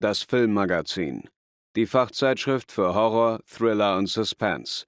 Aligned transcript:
das 0.00 0.22
Filmmagazin, 0.22 1.28
die 1.76 1.86
Fachzeitschrift 1.86 2.72
für 2.72 2.94
Horror, 2.94 3.40
Thriller 3.46 3.96
und 3.96 4.08
Suspense. 4.08 4.86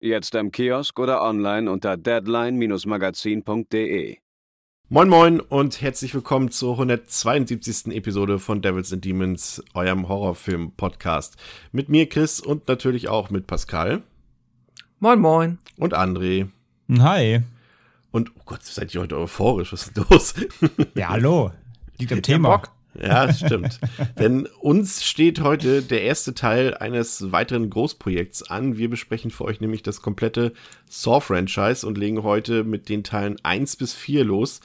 Jetzt 0.00 0.34
am 0.36 0.50
Kiosk 0.50 0.98
oder 0.98 1.22
online 1.22 1.70
unter 1.70 1.96
deadline-magazin.de. 1.96 4.18
Moin 4.88 5.08
Moin 5.08 5.40
und 5.40 5.80
herzlich 5.80 6.14
willkommen 6.14 6.50
zur 6.50 6.74
172. 6.74 7.94
Episode 7.94 8.38
von 8.38 8.60
Devils 8.62 8.92
and 8.92 9.04
Demons, 9.04 9.64
eurem 9.74 10.08
Horrorfilm-Podcast. 10.08 11.36
Mit 11.72 11.88
mir 11.88 12.08
Chris 12.08 12.38
und 12.40 12.68
natürlich 12.68 13.08
auch 13.08 13.30
mit 13.30 13.48
Pascal. 13.48 14.02
Moin 15.00 15.18
Moin. 15.18 15.58
Und 15.76 15.92
André. 15.94 16.48
Hi. 16.98 17.40
Und, 18.12 18.30
oh 18.36 18.42
Gott, 18.46 18.62
seid 18.62 18.94
ihr 18.94 19.00
heute 19.00 19.18
euphorisch? 19.18 19.72
Was 19.72 19.82
ist 19.88 19.96
denn 19.96 20.04
los? 20.08 20.34
Ja, 20.94 21.08
hallo. 21.08 21.50
Liegt 21.98 22.12
am 22.12 22.22
Thema. 22.22 22.50
Bock. 22.50 22.70
Ja, 23.00 23.32
stimmt. 23.32 23.80
Denn 24.18 24.46
uns 24.60 25.04
steht 25.04 25.40
heute 25.40 25.82
der 25.82 26.02
erste 26.02 26.34
Teil 26.34 26.74
eines 26.74 27.32
weiteren 27.32 27.70
Großprojekts 27.70 28.50
an. 28.50 28.76
Wir 28.76 28.88
besprechen 28.88 29.30
für 29.30 29.44
euch 29.44 29.60
nämlich 29.60 29.82
das 29.82 30.02
komplette 30.02 30.52
Saw-Franchise 30.88 31.86
und 31.86 31.98
legen 31.98 32.22
heute 32.22 32.64
mit 32.64 32.88
den 32.88 33.04
Teilen 33.04 33.36
1 33.42 33.76
bis 33.76 33.92
4 33.92 34.24
los. 34.24 34.60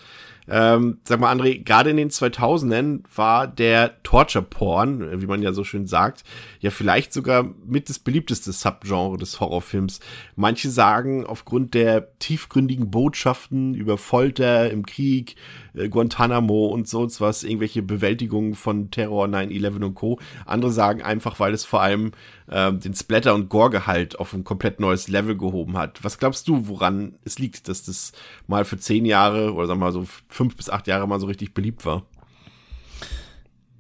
Ähm, 0.48 0.98
sag 1.04 1.20
mal, 1.20 1.34
André, 1.34 1.64
gerade 1.64 1.92
in 1.92 1.98
den 1.98 2.10
2000ern 2.10 3.04
war 3.16 3.48
der 3.48 4.02
Torture-Porn, 4.04 5.22
wie 5.22 5.28
man 5.28 5.42
ja 5.42 5.54
so 5.54 5.64
schön 5.64 5.86
sagt, 5.86 6.24
ja 6.60 6.72
vielleicht 6.72 7.14
sogar 7.14 7.54
mit 7.66 7.90
das 7.90 8.00
beliebteste 8.00 8.52
Subgenre 8.52 9.18
des 9.18 9.40
Horrorfilms. 9.40 10.00
Manche 10.36 10.70
sagen, 10.70 11.26
aufgrund 11.26 11.74
der 11.74 12.18
tiefgründigen 12.20 12.90
Botschaften 12.90 13.76
über 13.76 13.98
Folter 13.98 14.70
im 14.72 14.86
Krieg, 14.86 15.36
äh, 15.76 15.90
Guantanamo 15.90 16.68
und 16.68 16.88
so 16.88 17.08
was, 17.20 17.44
irgendwelche 17.44 17.82
Bewältigungen 17.82 18.56
von 18.56 18.92
Terror 18.92 19.26
9-11 19.28 19.84
und 19.84 19.96
Co. 19.96 20.20
Andere 20.46 20.72
sagen 20.72 21.02
einfach, 21.02 21.40
weil 21.40 21.54
es 21.54 21.66
vor 21.66 21.82
allem 21.82 22.12
äh, 22.48 22.72
den 22.74 22.94
Splatter- 22.94 23.36
und 23.36 23.50
Gore-Gehalt 23.50 24.20
auf 24.20 24.34
ein 24.34 24.44
komplett 24.44 24.80
neues 24.80 25.08
Level 25.08 25.38
gehoben 25.38 25.78
hat. 25.78 26.04
Was 26.04 26.18
glaubst 26.18 26.48
du, 26.48 26.68
woran 26.68 27.16
es 27.24 27.40
liegt, 27.40 27.68
dass 27.68 27.84
das 27.84 28.12
mal 28.48 28.66
für 28.66 28.78
zehn 28.78 29.06
Jahre 29.06 29.54
oder 29.54 29.68
sagen 29.68 29.80
wir 29.80 29.86
mal 29.86 29.92
so 29.92 30.06
fünf 30.30 30.56
bis 30.56 30.70
acht 30.70 30.88
Jahre 30.88 31.08
mal 31.08 31.20
so 31.20 31.28
richtig 31.28 31.54
beliebt 31.54 31.86
war? 31.86 32.04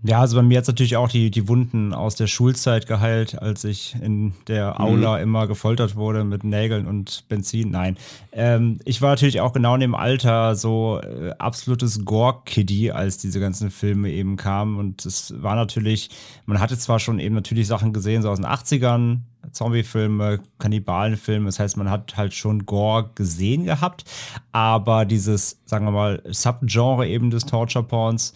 Ja, 0.03 0.19
also 0.19 0.35
bei 0.35 0.41
mir 0.41 0.57
hat 0.57 0.63
es 0.63 0.67
natürlich 0.67 0.97
auch 0.97 1.09
die, 1.09 1.29
die 1.29 1.47
Wunden 1.47 1.93
aus 1.93 2.15
der 2.15 2.25
Schulzeit 2.25 2.87
geheilt, 2.87 3.39
als 3.39 3.63
ich 3.63 3.95
in 4.01 4.33
der 4.47 4.73
mhm. 4.73 4.85
Aula 4.85 5.17
mhm. 5.17 5.23
immer 5.23 5.47
gefoltert 5.47 5.95
wurde 5.95 6.23
mit 6.23 6.43
Nägeln 6.43 6.87
und 6.87 7.25
Benzin. 7.29 7.69
Nein. 7.69 7.97
Ähm, 8.31 8.79
ich 8.83 9.03
war 9.03 9.11
natürlich 9.11 9.41
auch 9.41 9.53
genau 9.53 9.75
in 9.75 9.81
dem 9.81 9.93
Alter 9.93 10.55
so 10.55 10.99
äh, 11.01 11.31
absolutes 11.37 12.03
Gore-Kiddy, 12.03 12.89
als 12.89 13.19
diese 13.19 13.39
ganzen 13.39 13.69
Filme 13.69 14.09
eben 14.09 14.37
kamen. 14.37 14.79
Und 14.79 15.05
es 15.05 15.35
war 15.39 15.55
natürlich, 15.55 16.09
man 16.47 16.59
hatte 16.59 16.79
zwar 16.79 16.99
schon 16.99 17.19
eben 17.19 17.35
natürlich 17.35 17.67
Sachen 17.67 17.93
gesehen, 17.93 18.23
so 18.23 18.29
aus 18.31 18.39
den 18.39 18.47
80ern, 18.47 19.19
Zombie-Filme, 19.51 20.39
Kannibalenfilme. 20.57 21.45
Das 21.45 21.59
heißt, 21.59 21.77
man 21.77 21.91
hat 21.91 22.17
halt 22.17 22.33
schon 22.33 22.65
Gore 22.65 23.11
gesehen 23.13 23.65
gehabt, 23.65 24.05
aber 24.51 25.05
dieses, 25.05 25.59
sagen 25.65 25.85
wir 25.85 25.91
mal, 25.91 26.23
Subgenre 26.27 27.07
eben 27.07 27.29
des 27.29 27.45
Torture-Porns, 27.45 28.33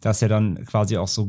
dass 0.00 0.22
er 0.22 0.28
dann 0.28 0.64
quasi 0.64 0.96
auch 0.96 1.08
so 1.08 1.26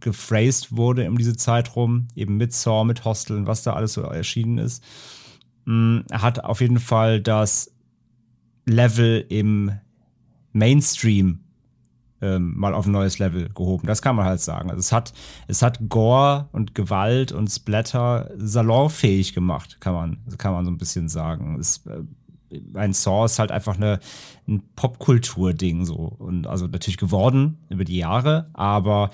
gephrased 0.00 0.76
wurde 0.76 1.08
um 1.08 1.18
diese 1.18 1.36
Zeit 1.36 1.76
rum, 1.76 2.08
eben 2.14 2.36
mit 2.36 2.52
Saw, 2.52 2.84
mit 2.84 3.04
Hostel 3.04 3.36
und 3.38 3.46
was 3.46 3.62
da 3.62 3.72
alles 3.72 3.94
so 3.94 4.02
erschienen 4.02 4.58
ist. 4.58 4.84
Mm, 5.64 6.00
er 6.10 6.22
hat 6.22 6.44
auf 6.44 6.60
jeden 6.60 6.80
Fall 6.80 7.20
das 7.20 7.72
Level 8.66 9.24
im 9.28 9.72
Mainstream 10.52 11.40
ähm, 12.22 12.54
mal 12.56 12.72
auf 12.72 12.86
ein 12.86 12.92
neues 12.92 13.18
Level 13.18 13.48
gehoben. 13.48 13.86
Das 13.86 14.00
kann 14.00 14.14
man 14.16 14.24
halt 14.24 14.40
sagen. 14.40 14.70
Also 14.70 14.80
es 14.80 14.92
hat, 14.92 15.12
es 15.48 15.60
hat 15.60 15.80
Gore 15.88 16.48
und 16.52 16.74
Gewalt 16.74 17.32
und 17.32 17.48
Splatter 17.48 18.30
salonfähig 18.36 19.34
gemacht, 19.34 19.78
kann 19.80 19.94
man, 19.94 20.18
kann 20.38 20.52
man 20.52 20.64
so 20.64 20.70
ein 20.70 20.78
bisschen 20.78 21.08
sagen. 21.08 21.58
Es 21.58 21.84
äh, 21.86 22.02
ein 22.74 22.92
Saw 22.92 23.24
ist 23.24 23.38
halt 23.38 23.50
einfach 23.50 23.76
eine, 23.76 24.00
ein 24.48 24.62
Popkultur-Ding 24.76 25.84
so. 25.84 25.94
Und 25.96 26.46
also 26.46 26.66
natürlich 26.66 26.98
geworden 26.98 27.58
über 27.68 27.84
die 27.84 27.98
Jahre, 27.98 28.50
aber 28.54 29.10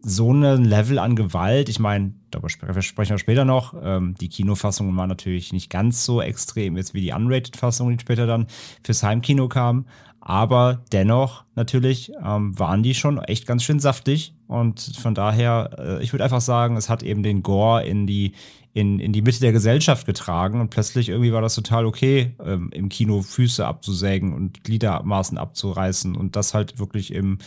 so 0.00 0.32
ein 0.32 0.64
Level 0.64 0.98
an 0.98 1.16
Gewalt, 1.16 1.68
ich 1.68 1.80
meine, 1.80 2.14
darüber 2.30 2.48
sprechen 2.48 3.10
wir 3.10 3.18
später 3.18 3.44
noch. 3.44 3.74
Ähm, 3.82 4.14
die 4.20 4.28
Kinofassungen 4.28 4.96
waren 4.96 5.08
natürlich 5.08 5.52
nicht 5.52 5.70
ganz 5.70 6.04
so 6.04 6.22
extrem 6.22 6.76
jetzt 6.76 6.94
wie 6.94 7.00
die 7.00 7.12
Unrated-Fassungen, 7.12 7.96
die 7.96 8.02
später 8.02 8.26
dann 8.26 8.46
fürs 8.82 9.02
Heimkino 9.02 9.48
kamen. 9.48 9.86
Aber 10.20 10.82
dennoch 10.92 11.44
natürlich 11.54 12.12
ähm, 12.22 12.58
waren 12.58 12.82
die 12.82 12.94
schon 12.94 13.18
echt 13.18 13.46
ganz 13.46 13.62
schön 13.62 13.80
saftig. 13.80 14.34
Und 14.46 14.80
von 15.00 15.14
daher, 15.14 15.70
äh, 15.78 16.02
ich 16.02 16.12
würde 16.12 16.24
einfach 16.24 16.40
sagen, 16.40 16.76
es 16.76 16.88
hat 16.88 17.02
eben 17.02 17.22
den 17.22 17.42
Gore 17.42 17.86
in 17.86 18.06
die, 18.06 18.32
in, 18.72 19.00
in 19.00 19.12
die 19.12 19.22
Mitte 19.22 19.40
der 19.40 19.52
Gesellschaft 19.52 20.06
getragen 20.06 20.60
und 20.60 20.70
plötzlich 20.70 21.08
irgendwie 21.08 21.32
war 21.32 21.42
das 21.42 21.54
total 21.54 21.86
okay, 21.86 22.34
ähm, 22.44 22.70
im 22.72 22.88
Kino 22.88 23.22
Füße 23.22 23.66
abzusägen 23.66 24.34
und 24.34 24.62
Gliedermaßen 24.64 25.38
abzureißen 25.38 26.16
und 26.16 26.36
das 26.36 26.54
halt 26.54 26.78
wirklich 26.78 27.12
im 27.12 27.38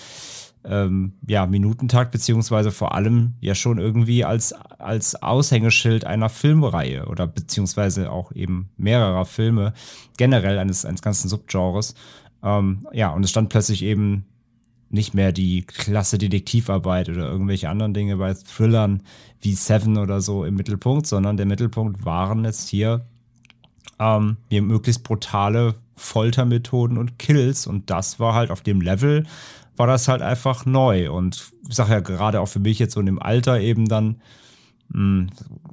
ähm, 0.63 1.13
ja, 1.27 1.47
Minutentakt, 1.47 2.11
beziehungsweise 2.11 2.71
vor 2.71 2.93
allem 2.93 3.33
ja 3.39 3.55
schon 3.55 3.79
irgendwie 3.79 4.25
als, 4.25 4.53
als 4.53 5.21
Aushängeschild 5.21 6.05
einer 6.05 6.29
Filmreihe 6.29 7.05
oder 7.07 7.27
beziehungsweise 7.27 8.11
auch 8.11 8.31
eben 8.33 8.69
mehrerer 8.77 9.25
Filme, 9.25 9.73
generell 10.17 10.59
eines, 10.59 10.85
eines 10.85 11.01
ganzen 11.01 11.29
Subgenres. 11.29 11.95
Ähm, 12.43 12.87
ja, 12.91 13.09
und 13.09 13.23
es 13.23 13.29
stand 13.29 13.49
plötzlich 13.49 13.83
eben 13.83 14.25
nicht 14.93 15.13
mehr 15.13 15.31
die 15.31 15.63
klasse 15.63 16.17
Detektivarbeit 16.17 17.09
oder 17.09 17.29
irgendwelche 17.29 17.69
anderen 17.69 17.93
Dinge 17.93 18.17
bei 18.17 18.33
Thrillern 18.33 19.03
wie 19.39 19.53
Seven 19.53 19.97
oder 19.97 20.21
so 20.21 20.45
im 20.45 20.55
Mittelpunkt, 20.55 21.07
sondern 21.07 21.37
der 21.37 21.45
Mittelpunkt 21.45 22.05
waren 22.05 22.43
jetzt 22.45 22.69
hier 22.69 23.05
ähm, 23.99 24.37
möglichst 24.49 25.03
brutale 25.03 25.75
Foltermethoden 25.95 26.97
und 26.97 27.19
Kills. 27.19 27.67
Und 27.67 27.89
das 27.89 28.19
war 28.19 28.33
halt 28.33 28.51
auf 28.51 28.61
dem 28.61 28.81
Level 28.81 29.25
war 29.81 29.87
das 29.87 30.07
halt 30.07 30.21
einfach 30.21 30.67
neu. 30.67 31.11
Und 31.11 31.51
ich 31.67 31.75
sage 31.75 31.93
ja 31.93 31.99
gerade 32.01 32.39
auch 32.39 32.47
für 32.47 32.59
mich 32.59 32.77
jetzt 32.77 32.93
so 32.93 32.99
in 32.99 33.07
dem 33.07 33.19
Alter 33.19 33.59
eben 33.59 33.87
dann 33.87 34.21
mh, 34.89 35.27
hm, 35.27 35.29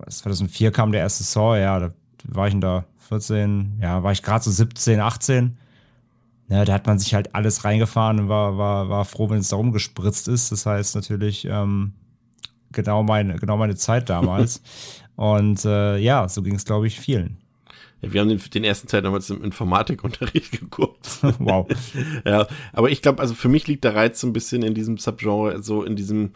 2004 0.08 0.72
kam 0.72 0.92
der 0.92 1.02
erste 1.02 1.24
Saw, 1.24 1.58
ja, 1.58 1.78
da 1.78 1.92
war 2.24 2.48
ich 2.48 2.58
da 2.58 2.86
14, 3.08 3.78
ja, 3.82 4.02
war 4.02 4.12
ich 4.12 4.22
gerade 4.22 4.42
so 4.42 4.50
17, 4.50 5.00
18 5.00 5.58
ja, 6.48 6.64
da 6.64 6.72
hat 6.72 6.86
man 6.86 6.98
sich 6.98 7.14
halt 7.14 7.34
alles 7.34 7.64
reingefahren 7.64 8.20
und 8.20 8.28
war, 8.28 8.56
war, 8.56 8.88
war 8.88 9.04
froh, 9.04 9.28
wenn 9.28 9.38
es 9.38 9.50
da 9.50 9.56
rumgespritzt 9.56 10.28
ist. 10.28 10.50
Das 10.50 10.64
heißt 10.64 10.94
natürlich 10.94 11.44
ähm, 11.44 11.92
genau, 12.72 13.02
meine, 13.02 13.36
genau 13.36 13.56
meine 13.56 13.76
Zeit 13.76 14.08
damals. 14.08 14.62
und 15.16 15.64
äh, 15.64 15.98
ja, 15.98 16.28
so 16.28 16.42
ging 16.42 16.54
es, 16.54 16.64
glaube 16.64 16.86
ich, 16.86 16.98
vielen. 16.98 17.38
Wir 18.00 18.20
haben 18.20 18.28
den, 18.28 18.38
den 18.38 18.64
ersten 18.64 18.86
Teil 18.86 19.02
damals 19.02 19.28
im 19.28 19.42
Informatikunterricht 19.42 20.52
geguckt. 20.60 21.08
wow. 21.38 21.66
ja, 22.24 22.46
aber 22.72 22.90
ich 22.90 23.02
glaube, 23.02 23.20
also 23.20 23.34
für 23.34 23.48
mich 23.48 23.66
liegt 23.66 23.84
der 23.84 23.94
Reiz 23.94 24.20
so 24.20 24.26
ein 24.26 24.32
bisschen 24.32 24.62
in 24.62 24.74
diesem 24.74 24.98
Subgenre, 24.98 25.62
so 25.62 25.82
in 25.82 25.96
diesem 25.96 26.30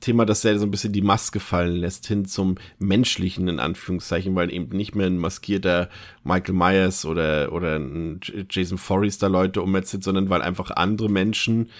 Thema, 0.00 0.26
dass 0.26 0.44
er 0.44 0.58
so 0.58 0.66
ein 0.66 0.70
bisschen 0.70 0.92
die 0.92 1.02
Maske 1.02 1.40
fallen 1.40 1.76
lässt, 1.76 2.06
hin 2.06 2.26
zum 2.26 2.56
menschlichen, 2.78 3.48
in 3.48 3.60
Anführungszeichen, 3.60 4.34
weil 4.34 4.52
eben 4.52 4.76
nicht 4.76 4.94
mehr 4.94 5.06
ein 5.06 5.18
maskierter 5.18 5.88
Michael 6.22 6.54
Myers 6.54 7.04
oder, 7.06 7.52
oder 7.52 7.76
ein 7.76 8.20
Jason 8.50 8.78
Forrester 8.78 9.28
Leute 9.28 9.62
ummetzt, 9.62 10.02
sondern 10.02 10.28
weil 10.28 10.42
einfach 10.42 10.70
andere 10.70 11.08
Menschen 11.08 11.70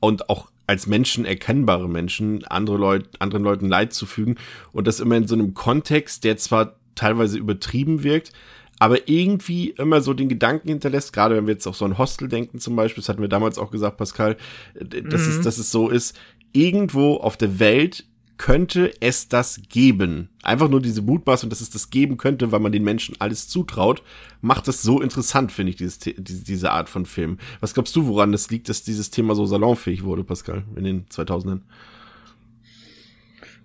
und 0.00 0.28
auch 0.28 0.50
als 0.66 0.86
Menschen 0.86 1.24
erkennbare 1.24 1.88
Menschen 1.88 2.44
andere 2.44 2.76
Leute, 2.76 3.08
anderen 3.18 3.44
Leuten 3.44 3.68
Leid 3.68 3.92
zufügen 3.92 4.36
und 4.72 4.86
das 4.86 5.00
immer 5.00 5.16
in 5.16 5.26
so 5.26 5.34
einem 5.34 5.54
Kontext, 5.54 6.24
der 6.24 6.36
zwar 6.36 6.76
teilweise 6.94 7.38
übertrieben 7.38 8.04
wirkt, 8.04 8.32
aber 8.78 9.08
irgendwie 9.08 9.70
immer 9.70 10.00
so 10.00 10.14
den 10.14 10.28
Gedanken 10.28 10.68
hinterlässt, 10.68 11.12
gerade 11.12 11.36
wenn 11.36 11.46
wir 11.46 11.54
jetzt 11.54 11.66
auch 11.66 11.74
so 11.74 11.84
ein 11.84 11.98
Hostel 11.98 12.28
denken 12.28 12.60
zum 12.60 12.76
Beispiel, 12.76 13.02
das 13.02 13.08
hatten 13.08 13.20
wir 13.20 13.28
damals 13.28 13.58
auch 13.58 13.70
gesagt, 13.70 13.96
Pascal, 13.96 14.36
dass, 14.74 15.26
mhm. 15.26 15.30
es, 15.32 15.40
dass 15.42 15.58
es 15.58 15.70
so 15.70 15.88
ist, 15.88 16.18
irgendwo 16.52 17.16
auf 17.16 17.36
der 17.36 17.58
Welt 17.58 18.04
könnte 18.40 18.90
es 19.00 19.28
das 19.28 19.60
geben. 19.68 20.30
Einfach 20.42 20.70
nur 20.70 20.80
diese 20.80 21.02
Mutmaßung, 21.02 21.50
dass 21.50 21.60
es 21.60 21.68
das 21.68 21.90
geben 21.90 22.16
könnte, 22.16 22.50
weil 22.52 22.60
man 22.60 22.72
den 22.72 22.84
Menschen 22.84 23.14
alles 23.18 23.48
zutraut, 23.48 24.02
macht 24.40 24.66
das 24.66 24.80
so 24.80 25.02
interessant, 25.02 25.52
finde 25.52 25.70
ich, 25.70 25.76
dieses, 25.76 25.98
diese 25.98 26.70
Art 26.70 26.88
von 26.88 27.04
Film. 27.04 27.38
Was 27.60 27.74
glaubst 27.74 27.94
du, 27.96 28.06
woran 28.06 28.32
das 28.32 28.48
liegt, 28.48 28.70
dass 28.70 28.82
dieses 28.82 29.10
Thema 29.10 29.34
so 29.34 29.44
salonfähig 29.44 30.04
wurde, 30.04 30.24
Pascal, 30.24 30.64
in 30.74 30.84
den 30.84 31.06
2000ern? 31.08 31.60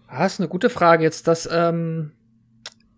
Ah, 0.07 0.23
das 0.23 0.33
ist 0.33 0.39
eine 0.41 0.49
gute 0.49 0.69
Frage. 0.69 1.03
Jetzt, 1.03 1.29
dass 1.29 1.47
ähm, 1.49 2.11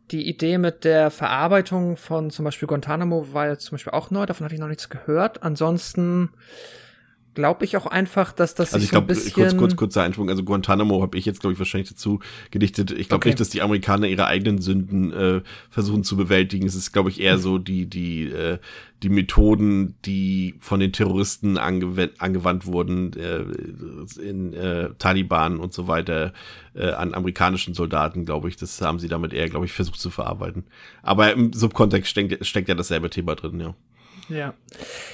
die 0.09 0.27
Idee 0.27 0.57
mit 0.57 0.83
der 0.83 1.11
Verarbeitung 1.11 1.95
von 1.95 2.31
zum 2.31 2.45
Beispiel 2.45 2.67
Guantanamo 2.67 3.33
war 3.33 3.47
ja 3.47 3.57
zum 3.59 3.75
Beispiel 3.75 3.93
auch 3.93 4.09
neu, 4.09 4.25
davon 4.25 4.45
hatte 4.45 4.55
ich 4.55 4.61
noch 4.61 4.67
nichts 4.67 4.89
gehört. 4.89 5.43
Ansonsten 5.43 6.29
glaube 7.37 7.65
ich 7.65 7.77
auch 7.77 7.85
einfach, 7.85 8.31
dass 8.31 8.55
das 8.55 8.73
also 8.73 8.83
ich 8.83 8.89
glaube 8.89 9.13
so 9.13 9.29
kurz 9.29 9.55
kurz 9.55 9.75
kurzer 9.75 10.01
Einschwung 10.01 10.27
also 10.27 10.43
Guantanamo 10.43 11.03
habe 11.03 11.19
ich 11.19 11.25
jetzt 11.25 11.39
glaube 11.39 11.53
ich 11.53 11.59
wahrscheinlich 11.59 11.89
dazu 11.89 12.19
gedichtet. 12.49 12.89
Ich 12.89 13.09
glaube 13.09 13.17
okay. 13.17 13.29
nicht 13.29 13.39
dass 13.39 13.49
die 13.49 13.61
Amerikaner 13.61 14.07
ihre 14.07 14.25
eigenen 14.25 14.59
Sünden 14.59 15.13
äh, 15.13 15.41
versuchen 15.69 16.03
zu 16.03 16.17
bewältigen. 16.17 16.65
Es 16.65 16.73
ist 16.73 16.93
glaube 16.93 17.11
ich 17.11 17.21
eher 17.21 17.37
so 17.37 17.59
die 17.59 17.85
die 17.85 18.23
äh, 18.23 18.57
die 19.03 19.09
Methoden 19.09 19.93
die 20.03 20.55
von 20.59 20.79
den 20.79 20.91
Terroristen 20.91 21.59
angewandt, 21.59 22.13
angewandt 22.17 22.65
wurden 22.65 23.13
äh, 23.13 23.43
in 24.19 24.53
äh, 24.53 24.89
Taliban 24.97 25.59
und 25.59 25.73
so 25.73 25.87
weiter 25.87 26.33
äh, 26.73 26.89
an 26.89 27.13
amerikanischen 27.13 27.75
Soldaten 27.75 28.25
glaube 28.25 28.49
ich. 28.49 28.57
Das 28.57 28.81
haben 28.81 28.97
sie 28.97 29.09
damit 29.09 29.31
eher 29.31 29.47
glaube 29.47 29.67
ich 29.67 29.73
versucht 29.73 29.99
zu 29.99 30.09
verarbeiten. 30.09 30.63
Aber 31.03 31.31
im 31.31 31.53
Subkontext 31.53 32.09
steckt, 32.09 32.43
steckt 32.47 32.67
ja 32.67 32.73
dasselbe 32.73 33.11
Thema 33.11 33.35
drin 33.35 33.59
ja 33.59 33.75
ja. 34.29 34.53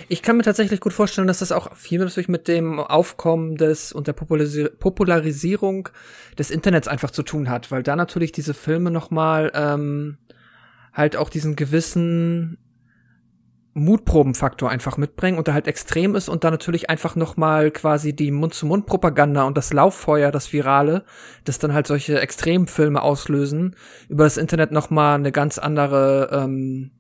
Ich 0.07 0.21
kann 0.21 0.37
mir 0.37 0.43
tatsächlich 0.43 0.79
gut 0.79 0.93
vorstellen, 0.93 1.27
dass 1.27 1.39
das 1.39 1.51
auch 1.51 1.75
viel 1.75 1.99
natürlich 1.99 2.27
mit 2.27 2.47
dem 2.47 2.79
Aufkommen 2.79 3.55
des 3.55 3.91
und 3.91 4.07
der 4.07 4.13
Popularis 4.13 4.69
Popularisierung 4.79 5.89
des 6.37 6.51
Internets 6.51 6.87
einfach 6.87 7.11
zu 7.11 7.23
tun 7.23 7.49
hat, 7.49 7.71
weil 7.71 7.83
da 7.83 7.95
natürlich 7.95 8.31
diese 8.31 8.53
Filme 8.53 8.91
nochmal 8.91 9.51
ähm, 9.53 10.17
halt 10.93 11.15
auch 11.15 11.29
diesen 11.29 11.55
gewissen 11.55 12.57
Mutprobenfaktor 13.75 14.69
einfach 14.69 14.97
mitbringen 14.97 15.37
und 15.37 15.47
da 15.47 15.53
halt 15.53 15.67
extrem 15.67 16.15
ist 16.15 16.29
und 16.29 16.43
da 16.43 16.51
natürlich 16.51 16.89
einfach 16.89 17.15
nochmal 17.15 17.71
quasi 17.71 18.15
die 18.15 18.31
Mund-zu-Mund-Propaganda 18.31 19.43
und 19.43 19.57
das 19.57 19.73
Lauffeuer, 19.73 20.31
das 20.31 20.53
Virale, 20.53 21.03
das 21.43 21.57
dann 21.57 21.73
halt 21.73 21.87
solche 21.87 22.19
Extremfilme 22.19 23.01
auslösen, 23.01 23.75
über 24.09 24.25
das 24.25 24.37
Internet 24.37 24.71
nochmal 24.71 25.15
eine 25.15 25.31
ganz 25.31 25.57
andere 25.57 26.29
ähm, 26.31 26.91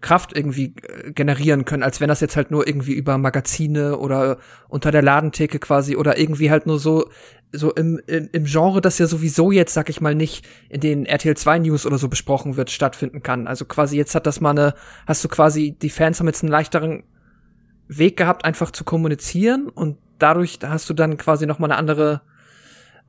Kraft 0.00 0.36
irgendwie 0.36 0.74
äh, 0.82 1.12
generieren 1.12 1.64
können, 1.64 1.82
als 1.82 2.00
wenn 2.00 2.08
das 2.08 2.20
jetzt 2.20 2.36
halt 2.36 2.50
nur 2.50 2.66
irgendwie 2.66 2.92
über 2.92 3.18
Magazine 3.18 3.98
oder 3.98 4.38
unter 4.68 4.90
der 4.90 5.02
Ladentheke 5.02 5.58
quasi 5.58 5.96
oder 5.96 6.18
irgendwie 6.18 6.50
halt 6.50 6.66
nur 6.66 6.78
so 6.78 7.08
so 7.50 7.72
im, 7.72 7.98
im, 8.06 8.28
im 8.32 8.44
Genre, 8.44 8.80
das 8.80 8.98
ja 8.98 9.06
sowieso 9.06 9.50
jetzt, 9.50 9.72
sag 9.72 9.88
ich 9.88 10.00
mal, 10.00 10.14
nicht 10.14 10.46
in 10.68 10.80
den 10.80 11.06
RTL 11.06 11.36
2 11.36 11.60
News 11.60 11.86
oder 11.86 11.96
so 11.96 12.08
besprochen 12.08 12.56
wird, 12.56 12.70
stattfinden 12.70 13.22
kann. 13.22 13.46
Also 13.46 13.64
quasi 13.64 13.96
jetzt 13.96 14.14
hat 14.14 14.26
das 14.26 14.40
mal 14.40 14.50
eine, 14.50 14.74
hast 15.06 15.24
du 15.24 15.28
quasi, 15.28 15.74
die 15.80 15.90
Fans 15.90 16.20
haben 16.20 16.26
jetzt 16.26 16.42
einen 16.42 16.52
leichteren 16.52 17.04
Weg 17.88 18.18
gehabt, 18.18 18.44
einfach 18.44 18.70
zu 18.70 18.84
kommunizieren 18.84 19.68
und 19.68 19.96
dadurch 20.18 20.58
hast 20.62 20.90
du 20.90 20.94
dann 20.94 21.16
quasi 21.16 21.46
noch 21.46 21.58
mal 21.58 21.68
eine 21.68 21.76
andere 21.76 22.20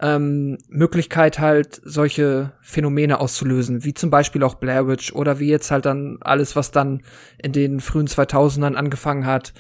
ähm, 0.02 0.58
Möglichkeit 0.70 1.40
halt 1.40 1.82
solche 1.84 2.54
Phänomene 2.62 3.20
auszulösen, 3.20 3.84
wie 3.84 3.94
zum 3.94 4.10
Beispiel 4.10 4.44
auch 4.44 4.56
Blair 4.56 4.88
Witch 4.88 5.14
oder 5.14 5.40
wie 5.40 5.50
jetzt 5.50 5.72
halt 5.72 5.86
dann 5.86 6.18
alles, 6.22 6.56
was 6.56 6.72
dann 6.72 7.02
in 7.38 7.52
den 7.52 7.80
frühen 7.80 8.08
2000ern 8.08 8.76
angefangen 8.76 9.26
hat, 9.26 9.54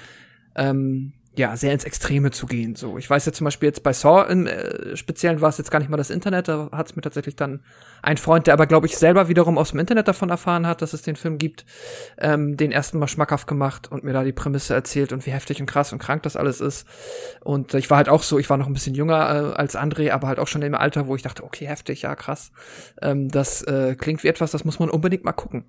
ähm, 0.56 1.14
ja, 1.40 1.56
sehr 1.56 1.72
ins 1.72 1.86
Extreme 1.86 2.32
zu 2.32 2.48
gehen. 2.48 2.76
So, 2.76 2.98
ich 2.98 3.10
weiß 3.10 3.26
ja 3.26 3.32
zum 3.32 3.46
Beispiel 3.46 3.68
jetzt 3.68 3.82
bei 3.82 3.94
Saw 3.94 4.30
im 4.30 4.46
äh, 4.46 4.98
Speziellen 4.98 5.40
war 5.40 5.48
es 5.48 5.58
jetzt 5.58 5.72
gar 5.72 5.80
nicht 5.80 5.88
mal 5.88 5.96
das 5.96 6.10
Internet, 6.10 6.50
da 6.50 6.68
hat 6.74 6.88
es 6.88 6.98
mir 6.98 7.02
tatsächlich 7.02 7.38
dann 7.38 7.62
ein 8.02 8.18
Freund, 8.18 8.46
der 8.46 8.54
aber 8.54 8.68
glaube 8.68 8.88
ich 8.88 8.98
selber 8.98 9.30
wiederum 9.30 9.58
aus 9.58 9.72
dem 9.72 9.80
Internet 9.80 10.10
davon 10.10 10.30
erfahren 10.30 10.68
hat, 10.68 10.82
dass 10.82 10.92
es 10.92 11.02
den 11.02 11.16
Film 11.16 11.38
gibt, 11.38 11.66
ähm, 12.18 12.58
den 12.58 12.74
ersten 12.74 13.00
Mal 13.00 13.08
schmackhaft 13.08 13.48
gemacht 13.48 13.90
und 13.90 14.04
mir 14.04 14.12
da 14.12 14.26
die 14.26 14.34
Prämisse 14.34 14.74
erzählt 14.74 15.14
und 15.14 15.26
wie 15.26 15.32
heftig 15.32 15.62
und 15.62 15.66
krass 15.66 15.94
und 15.94 16.00
krank 16.00 16.24
das 16.24 16.36
alles 16.36 16.60
ist. 16.60 16.86
Und 17.40 17.74
ich 17.74 17.90
war 17.90 17.96
halt 17.96 18.10
auch 18.10 18.24
so, 18.24 18.38
ich 18.38 18.50
war 18.50 18.58
noch 18.58 18.68
ein 18.68 18.74
bisschen 18.74 18.94
jünger 18.94 19.54
äh, 19.54 19.58
als 19.58 19.78
André, 19.78 20.12
aber 20.12 20.28
halt 20.28 20.40
auch 20.40 20.48
schon 20.48 20.62
im 20.62 20.76
Alter, 20.76 21.08
wo 21.08 21.16
ich 21.16 21.22
dachte, 21.22 21.46
okay, 21.46 21.68
heftig, 21.68 22.02
ja 22.02 22.16
krass. 22.16 22.52
Ähm, 23.02 23.30
das 23.30 23.62
äh, 23.62 23.96
klingt 23.96 24.24
wie 24.24 24.28
etwas, 24.28 24.52
das 24.52 24.66
muss 24.66 24.80
man 24.80 24.90
unbedingt 24.90 25.24
mal 25.24 25.32
gucken. 25.32 25.64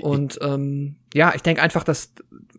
Und 0.00 0.38
ähm, 0.40 0.96
ja, 1.12 1.34
ich 1.34 1.42
denke 1.42 1.60
einfach, 1.60 1.84
dass 1.84 2.14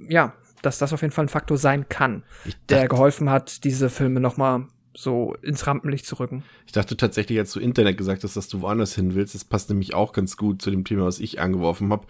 ja 0.07 0.33
dass 0.63 0.79
das 0.79 0.93
auf 0.93 1.01
jeden 1.01 1.13
Fall 1.13 1.25
ein 1.25 1.29
Faktor 1.29 1.57
sein 1.57 1.87
kann, 1.87 2.23
der 2.69 2.87
geholfen 2.87 3.29
hat, 3.29 3.63
diese 3.63 3.89
Filme 3.89 4.19
noch 4.19 4.37
mal 4.37 4.67
so 4.95 5.35
ins 5.41 5.65
Rampenlicht 5.65 6.05
zu 6.05 6.19
rücken. 6.19 6.43
Ich 6.65 6.71
dachte 6.71 6.95
tatsächlich, 6.95 7.39
als 7.39 7.51
du 7.51 7.59
Internet 7.59 7.97
gesagt 7.97 8.23
hast, 8.23 8.35
dass 8.35 8.47
du 8.47 8.61
woanders 8.61 8.93
hin 8.93 9.15
willst, 9.15 9.33
das 9.33 9.43
passt 9.43 9.69
nämlich 9.69 9.93
auch 9.93 10.13
ganz 10.13 10.37
gut 10.37 10.61
zu 10.61 10.69
dem 10.69 10.85
Thema, 10.85 11.05
was 11.05 11.19
ich 11.19 11.39
angeworfen 11.39 11.91
habe, 11.91 12.05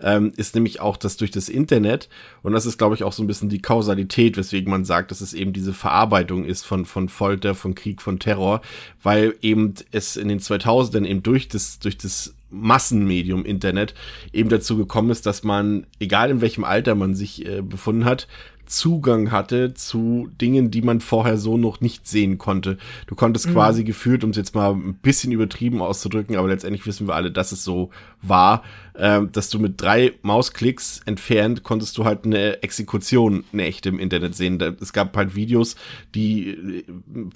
ähm, 0.00 0.32
ist 0.36 0.54
nämlich 0.54 0.80
auch, 0.80 0.96
dass 0.96 1.16
durch 1.16 1.30
das 1.30 1.48
Internet, 1.48 2.08
und 2.42 2.52
das 2.52 2.66
ist, 2.66 2.78
glaube 2.78 2.94
ich, 2.94 3.04
auch 3.04 3.12
so 3.12 3.22
ein 3.22 3.26
bisschen 3.26 3.48
die 3.48 3.62
Kausalität, 3.62 4.36
weswegen 4.36 4.70
man 4.70 4.84
sagt, 4.84 5.10
dass 5.10 5.20
es 5.20 5.32
eben 5.32 5.52
diese 5.52 5.72
Verarbeitung 5.72 6.44
ist 6.44 6.66
von, 6.66 6.84
von 6.84 7.08
Folter, 7.08 7.54
von 7.54 7.74
Krieg, 7.74 8.02
von 8.02 8.18
Terror, 8.18 8.60
weil 9.02 9.34
eben 9.40 9.74
es 9.92 10.16
in 10.16 10.28
den 10.28 10.40
2000ern 10.40 11.06
eben 11.06 11.22
durch 11.22 11.48
das, 11.48 11.78
durch 11.78 11.96
das 11.96 12.35
Massenmedium 12.50 13.44
Internet 13.44 13.94
eben 14.32 14.48
dazu 14.48 14.76
gekommen 14.76 15.10
ist, 15.10 15.26
dass 15.26 15.42
man, 15.42 15.86
egal 15.98 16.30
in 16.30 16.40
welchem 16.40 16.64
Alter 16.64 16.94
man 16.94 17.14
sich 17.14 17.46
äh, 17.46 17.62
befunden 17.62 18.04
hat, 18.04 18.28
Zugang 18.66 19.30
hatte 19.30 19.74
zu 19.74 20.28
Dingen, 20.40 20.70
die 20.70 20.82
man 20.82 21.00
vorher 21.00 21.38
so 21.38 21.56
noch 21.56 21.80
nicht 21.80 22.06
sehen 22.06 22.38
konnte. 22.38 22.78
Du 23.06 23.14
konntest 23.14 23.48
mhm. 23.48 23.52
quasi 23.52 23.84
gefühlt, 23.84 24.24
um 24.24 24.30
es 24.30 24.36
jetzt 24.36 24.54
mal 24.54 24.72
ein 24.72 24.94
bisschen 24.94 25.32
übertrieben 25.32 25.80
auszudrücken, 25.80 26.36
aber 26.36 26.48
letztendlich 26.48 26.86
wissen 26.86 27.06
wir 27.06 27.14
alle, 27.14 27.30
dass 27.30 27.52
es 27.52 27.64
so 27.64 27.90
war, 28.22 28.62
äh, 28.94 29.20
dass 29.30 29.50
du 29.50 29.58
mit 29.58 29.80
drei 29.80 30.12
Mausklicks 30.22 31.00
entfernt 31.06 31.62
konntest 31.62 31.96
du 31.98 32.04
halt 32.04 32.24
eine 32.24 32.62
Exekution, 32.62 33.44
eine 33.52 33.64
echte 33.64 33.88
im 33.88 33.98
Internet 33.98 34.34
sehen. 34.34 34.60
Es 34.80 34.92
gab 34.92 35.16
halt 35.16 35.34
Videos, 35.34 35.76
die 36.14 36.48
äh, 36.48 36.84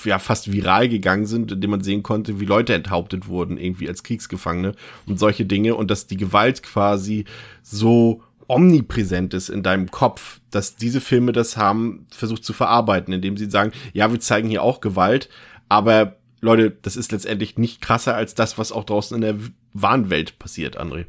ja 0.05 0.19
fast 0.19 0.53
viral 0.53 0.89
gegangen 0.89 1.27
sind, 1.27 1.53
in 1.53 1.61
denen 1.61 1.71
man 1.71 1.83
sehen 1.83 2.03
konnte, 2.03 2.41
wie 2.41 2.45
Leute 2.45 2.75
enthauptet 2.75 3.29
wurden, 3.29 3.59
irgendwie 3.59 3.89
als 3.89 4.03
Kriegsgefangene 4.03 4.75
und 5.07 5.19
solche 5.19 5.45
Dinge 5.45 5.75
und 5.75 5.91
dass 5.91 6.07
die 6.07 6.17
Gewalt 6.17 6.63
quasi 6.63 7.25
so 7.63 8.23
omnipräsent 8.51 9.33
ist 9.35 9.49
in 9.49 9.63
deinem 9.63 9.91
Kopf, 9.91 10.41
dass 10.51 10.77
diese 10.77 11.01
Filme 11.01 11.33
das 11.33 11.57
haben 11.57 12.07
versucht 12.11 12.45
zu 12.45 12.53
verarbeiten, 12.53 13.15
indem 13.15 13.37
sie 13.37 13.49
sagen, 13.49 13.73
ja, 13.93 14.11
wir 14.11 14.21
zeigen 14.21 14.49
hier 14.49 14.63
auch 14.63 14.81
Gewalt, 14.81 15.29
aber 15.69 16.17
Leute, 16.41 16.71
das 16.83 16.97
ist 16.97 17.13
letztendlich 17.13 17.59
nicht 17.59 17.81
krasser 17.81 18.15
als 18.15 18.35
das, 18.35 18.59
was 18.59 18.73
auch 18.73 18.85
draußen 18.85 19.15
in 19.15 19.21
der 19.21 19.37
wahren 19.73 20.11
Welt 20.11 20.39
passiert, 20.39 20.81
André. 20.81 21.07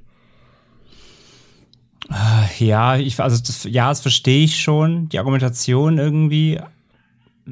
Ja, 2.59 2.97
ich, 2.97 3.19
also 3.19 3.41
das, 3.41 3.63
ja, 3.63 3.89
das 3.89 4.01
verstehe 4.01 4.43
ich 4.43 4.59
schon. 4.59 5.07
Die 5.09 5.19
Argumentation 5.19 5.97
irgendwie 5.97 6.59
äh, 7.47 7.51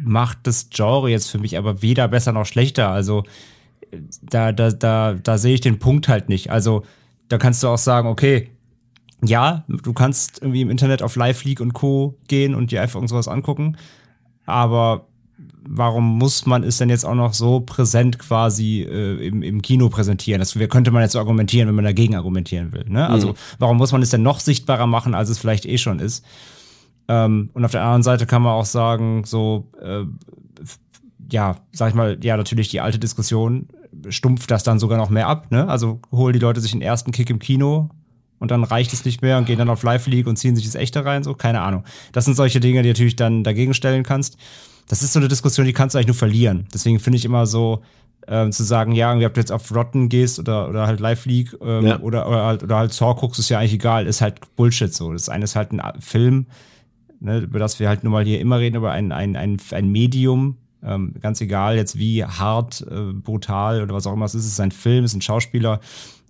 macht 0.00 0.38
das 0.44 0.70
Genre 0.70 1.10
jetzt 1.10 1.30
für 1.30 1.38
mich 1.38 1.58
aber 1.58 1.82
weder 1.82 2.06
besser 2.06 2.32
noch 2.32 2.46
schlechter. 2.46 2.90
Also 2.90 3.24
da, 4.22 4.52
da, 4.52 4.70
da, 4.70 5.14
da 5.14 5.38
sehe 5.38 5.54
ich 5.54 5.60
den 5.60 5.78
Punkt 5.78 6.08
halt 6.08 6.28
nicht. 6.28 6.50
Also 6.50 6.84
da 7.28 7.38
kannst 7.38 7.62
du 7.62 7.68
auch 7.68 7.78
sagen, 7.78 8.08
okay, 8.08 8.50
ja, 9.24 9.64
du 9.68 9.92
kannst 9.92 10.40
irgendwie 10.42 10.60
im 10.60 10.70
Internet 10.70 11.02
auf 11.02 11.16
Live 11.16 11.44
League 11.44 11.60
und 11.60 11.72
Co. 11.72 12.16
gehen 12.28 12.54
und 12.54 12.70
dir 12.70 12.82
einfach 12.82 12.96
irgendwas 12.96 13.28
angucken, 13.28 13.76
aber 14.46 15.06
warum 15.68 16.18
muss 16.18 16.46
man 16.46 16.64
es 16.64 16.78
denn 16.78 16.88
jetzt 16.88 17.04
auch 17.04 17.14
noch 17.14 17.34
so 17.34 17.60
präsent 17.60 18.18
quasi 18.18 18.82
äh, 18.82 19.26
im, 19.26 19.42
im 19.42 19.62
Kino 19.62 19.88
präsentieren? 19.88 20.40
Das 20.40 20.56
könnte 20.68 20.90
man 20.90 21.02
jetzt 21.02 21.12
so 21.12 21.18
argumentieren, 21.18 21.68
wenn 21.68 21.74
man 21.74 21.84
dagegen 21.84 22.16
argumentieren 22.16 22.72
will. 22.72 22.86
Ne? 22.88 23.08
Also 23.08 23.28
mhm. 23.28 23.34
warum 23.58 23.76
muss 23.76 23.92
man 23.92 24.02
es 24.02 24.10
denn 24.10 24.22
noch 24.22 24.40
sichtbarer 24.40 24.86
machen, 24.86 25.14
als 25.14 25.28
es 25.28 25.38
vielleicht 25.38 25.66
eh 25.66 25.78
schon 25.78 26.00
ist? 26.00 26.24
Ähm, 27.08 27.50
und 27.54 27.64
auf 27.64 27.70
der 27.70 27.82
anderen 27.82 28.02
Seite 28.02 28.26
kann 28.26 28.42
man 28.42 28.52
auch 28.52 28.64
sagen, 28.64 29.24
so, 29.24 29.70
äh, 29.80 30.04
ja, 31.30 31.56
sag 31.72 31.90
ich 31.90 31.94
mal, 31.94 32.18
ja, 32.22 32.36
natürlich 32.36 32.68
die 32.68 32.80
alte 32.80 32.98
Diskussion, 32.98 33.68
stumpft 34.08 34.50
das 34.50 34.62
dann 34.62 34.78
sogar 34.78 34.98
noch 34.98 35.10
mehr 35.10 35.26
ab. 35.26 35.50
Ne? 35.50 35.68
Also 35.68 36.00
holen 36.12 36.32
die 36.32 36.38
Leute 36.38 36.60
sich 36.60 36.72
den 36.72 36.82
ersten 36.82 37.12
Kick 37.12 37.30
im 37.30 37.38
Kino 37.38 37.90
und 38.38 38.50
dann 38.50 38.64
reicht 38.64 38.92
es 38.92 39.04
nicht 39.04 39.22
mehr 39.22 39.38
und 39.38 39.46
gehen 39.46 39.58
dann 39.58 39.70
auf 39.70 39.82
Live 39.82 40.06
League 40.06 40.26
und 40.26 40.36
ziehen 40.36 40.56
sich 40.56 40.64
das 40.64 40.74
echte 40.74 41.04
rein. 41.04 41.22
So, 41.22 41.34
keine 41.34 41.60
Ahnung. 41.60 41.84
Das 42.12 42.24
sind 42.24 42.34
solche 42.34 42.60
Dinge, 42.60 42.82
die 42.82 42.88
natürlich 42.88 43.16
dann 43.16 43.44
dagegen 43.44 43.74
stellen 43.74 44.02
kannst. 44.02 44.36
Das 44.88 45.02
ist 45.02 45.12
so 45.12 45.18
eine 45.18 45.28
Diskussion, 45.28 45.66
die 45.66 45.72
kannst 45.72 45.94
du 45.94 45.98
eigentlich 45.98 46.08
nur 46.08 46.16
verlieren. 46.16 46.66
Deswegen 46.72 46.98
finde 46.98 47.18
ich 47.18 47.24
immer 47.24 47.46
so, 47.46 47.82
ähm, 48.26 48.52
zu 48.52 48.62
sagen, 48.62 48.92
ja, 48.92 49.14
ob 49.14 49.34
du 49.34 49.40
jetzt 49.40 49.52
auf 49.52 49.74
Rotten 49.74 50.08
gehst 50.08 50.38
oder, 50.38 50.68
oder 50.68 50.86
halt 50.86 51.00
Live 51.00 51.24
League 51.24 51.56
ähm, 51.62 51.86
ja. 51.86 52.00
oder, 52.00 52.28
oder, 52.28 52.44
halt, 52.44 52.62
oder 52.62 52.76
halt 52.76 52.92
Saw 52.92 53.14
guckst, 53.14 53.38
ist 53.38 53.48
ja 53.48 53.58
eigentlich 53.58 53.74
egal, 53.74 54.06
ist 54.06 54.20
halt 54.20 54.40
Bullshit 54.56 54.92
so. 54.92 55.12
Das 55.12 55.28
eine 55.28 55.44
ist 55.44 55.56
halt 55.56 55.72
ein 55.72 55.80
Film, 56.00 56.46
ne, 57.20 57.38
über 57.38 57.58
das 57.58 57.80
wir 57.80 57.88
halt 57.88 58.04
nun 58.04 58.12
mal 58.12 58.24
hier 58.24 58.40
immer 58.40 58.58
reden, 58.58 58.76
über 58.76 58.92
ein, 58.92 59.12
ein, 59.12 59.34
ein, 59.36 59.58
ein 59.70 59.90
Medium, 59.90 60.56
ähm, 60.82 61.14
ganz 61.20 61.40
egal 61.40 61.76
jetzt 61.76 61.98
wie 61.98 62.24
hart, 62.24 62.86
äh, 62.88 63.12
brutal 63.12 63.82
oder 63.82 63.94
was 63.94 64.06
auch 64.06 64.12
immer 64.12 64.26
es 64.26 64.34
ist, 64.34 64.44
es 64.44 64.52
ist 64.52 64.60
ein 64.60 64.72
Film, 64.72 65.04
es 65.04 65.12
ist 65.12 65.18
ein 65.18 65.22
Schauspieler, 65.22 65.80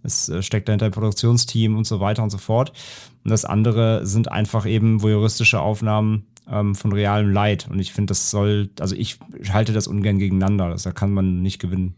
es 0.03 0.29
äh, 0.29 0.43
steckt 0.43 0.69
dahinter 0.69 0.87
ein 0.87 0.93
Produktionsteam 0.93 1.77
und 1.77 1.87
so 1.87 2.01
weiter 2.01 2.23
und 2.23 2.31
so 2.31 2.39
fort. 2.39 2.73
Und 3.25 3.31
das 3.31 3.45
andere 3.45 4.07
sind 4.07 4.31
einfach 4.31 4.67
eben 4.67 5.03
voyeuristische 5.03 5.61
Aufnahmen 5.61 6.25
ähm, 6.51 6.75
von 6.75 6.93
realem 6.93 7.31
Leid. 7.33 7.69
Und 7.71 7.79
ich 7.79 7.93
finde, 7.93 8.13
das 8.13 8.31
soll, 8.31 8.71
also 8.81 8.95
ich 8.95 9.19
halte 9.53 9.73
das 9.73 9.87
ungern 9.87 10.19
gegeneinander. 10.19 10.71
Das, 10.71 10.85
da 10.85 10.93
kann 10.93 11.13
man 11.13 11.43
nicht 11.43 11.59
gewinnen. 11.59 11.95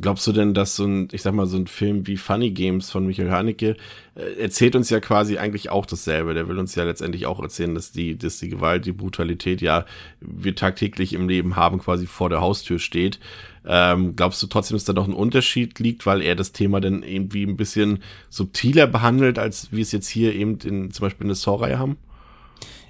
Glaubst 0.00 0.26
du 0.26 0.32
denn, 0.32 0.54
dass 0.54 0.74
so 0.74 0.84
ein, 0.84 1.08
ich 1.12 1.22
sag 1.22 1.34
mal, 1.34 1.46
so 1.46 1.56
ein 1.56 1.68
Film 1.68 2.08
wie 2.08 2.16
Funny 2.16 2.50
Games 2.50 2.90
von 2.90 3.06
Michael 3.06 3.30
Haneke 3.30 3.76
äh, 4.16 4.40
erzählt 4.40 4.74
uns 4.74 4.90
ja 4.90 4.98
quasi 4.98 5.38
eigentlich 5.38 5.70
auch 5.70 5.86
dasselbe. 5.86 6.34
Der 6.34 6.48
will 6.48 6.58
uns 6.58 6.74
ja 6.74 6.82
letztendlich 6.82 7.26
auch 7.26 7.40
erzählen, 7.40 7.76
dass 7.76 7.92
die, 7.92 8.18
dass 8.18 8.38
die 8.38 8.48
Gewalt, 8.48 8.86
die 8.86 8.92
Brutalität 8.92 9.60
ja 9.60 9.86
wir 10.20 10.56
tagtäglich 10.56 11.12
im 11.12 11.28
Leben 11.28 11.54
haben, 11.54 11.78
quasi 11.78 12.06
vor 12.06 12.28
der 12.28 12.40
Haustür 12.40 12.80
steht. 12.80 13.20
Ähm, 13.64 14.16
glaubst 14.16 14.42
du 14.42 14.48
trotzdem, 14.48 14.76
dass 14.76 14.84
da 14.84 14.92
noch 14.92 15.06
ein 15.06 15.14
Unterschied 15.14 15.78
liegt, 15.78 16.06
weil 16.06 16.22
er 16.22 16.34
das 16.34 16.50
Thema 16.50 16.80
dann 16.80 17.04
irgendwie 17.04 17.44
ein 17.44 17.56
bisschen 17.56 18.00
subtiler 18.30 18.88
behandelt, 18.88 19.38
als 19.38 19.70
wir 19.70 19.82
es 19.82 19.92
jetzt 19.92 20.08
hier 20.08 20.34
eben 20.34 20.58
in, 20.64 20.90
zum 20.90 21.04
Beispiel 21.04 21.24
in 21.24 21.28
der 21.28 21.36
Saw-Reihe 21.36 21.78
haben? 21.78 21.96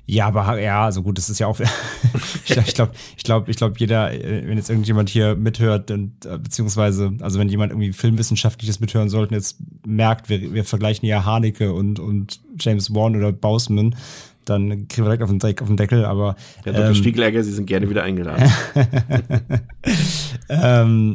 Ja, 0.06 0.26
aber 0.26 0.60
ja, 0.60 0.84
also 0.84 1.02
gut, 1.02 1.16
das 1.16 1.30
ist 1.30 1.38
ja 1.38 1.46
auch. 1.46 1.58
ich 2.44 2.74
glaube, 2.74 2.92
ich 3.16 3.24
glaube, 3.24 3.50
ich 3.50 3.56
glaube, 3.56 3.74
jeder, 3.78 4.12
äh, 4.12 4.46
wenn 4.46 4.58
jetzt 4.58 4.68
irgendjemand 4.68 5.08
hier 5.08 5.34
mithört, 5.34 5.90
und, 5.90 6.26
äh, 6.26 6.38
beziehungsweise, 6.38 7.12
also 7.20 7.38
wenn 7.38 7.48
jemand 7.48 7.72
irgendwie 7.72 7.92
Filmwissenschaftliches 7.92 8.80
mithören 8.80 9.08
sollte, 9.08 9.34
jetzt 9.34 9.56
merkt, 9.86 10.28
wir, 10.28 10.52
wir 10.52 10.64
vergleichen 10.64 11.08
ja 11.08 11.24
Haneke 11.24 11.72
und, 11.72 11.98
und 11.98 12.40
James 12.60 12.94
Wan 12.94 13.16
oder 13.16 13.32
Bausman, 13.32 13.96
dann 14.44 14.88
kriegen 14.88 15.06
wir 15.06 15.16
direkt 15.16 15.22
auf 15.22 15.30
den, 15.30 15.40
auf 15.42 15.68
den 15.68 15.76
Deckel, 15.78 16.04
aber. 16.04 16.36
Ja, 16.66 16.72
Dr. 16.72 16.88
Ähm, 16.88 16.94
Stiegelegger, 16.94 17.42
Sie 17.42 17.52
sind 17.52 17.66
gerne 17.66 17.88
wieder 17.88 18.02
eingeladen. 18.02 18.52
ähm, 20.50 21.14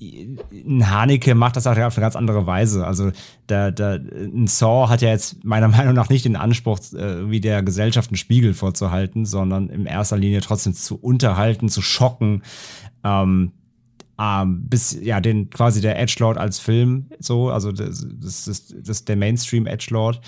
ein 0.00 0.90
Haneke 0.90 1.34
macht 1.34 1.56
das 1.56 1.66
auch 1.66 1.76
auf 1.76 1.96
eine 1.96 2.04
ganz 2.04 2.14
andere 2.14 2.46
Weise. 2.46 2.86
Also 2.86 3.10
der, 3.48 3.72
der, 3.72 3.94
ein 3.94 4.46
Saw 4.46 4.88
hat 4.88 5.02
ja 5.02 5.08
jetzt 5.08 5.44
meiner 5.44 5.68
Meinung 5.68 5.94
nach 5.94 6.08
nicht 6.08 6.24
den 6.24 6.36
Anspruch, 6.36 6.78
äh, 6.92 7.28
wie 7.30 7.40
der 7.40 7.62
Gesellschaft 7.62 8.10
einen 8.10 8.16
Spiegel 8.16 8.54
vorzuhalten, 8.54 9.26
sondern 9.26 9.68
in 9.68 9.86
erster 9.86 10.16
Linie 10.16 10.40
trotzdem 10.40 10.74
zu 10.74 10.96
unterhalten, 10.96 11.68
zu 11.68 11.82
schocken. 11.82 12.42
Ähm, 13.02 13.52
ähm, 14.20 14.68
bis 14.68 14.98
ja 15.00 15.20
den 15.20 15.48
quasi 15.50 15.80
der 15.80 15.98
Edgelord 15.98 16.38
als 16.38 16.58
Film 16.58 17.06
so, 17.20 17.50
also 17.50 17.70
das, 17.70 18.04
das, 18.20 18.44
das, 18.44 18.74
das 18.82 19.04
der 19.04 19.16
Mainstream 19.16 19.66
Edgelord. 19.66 20.20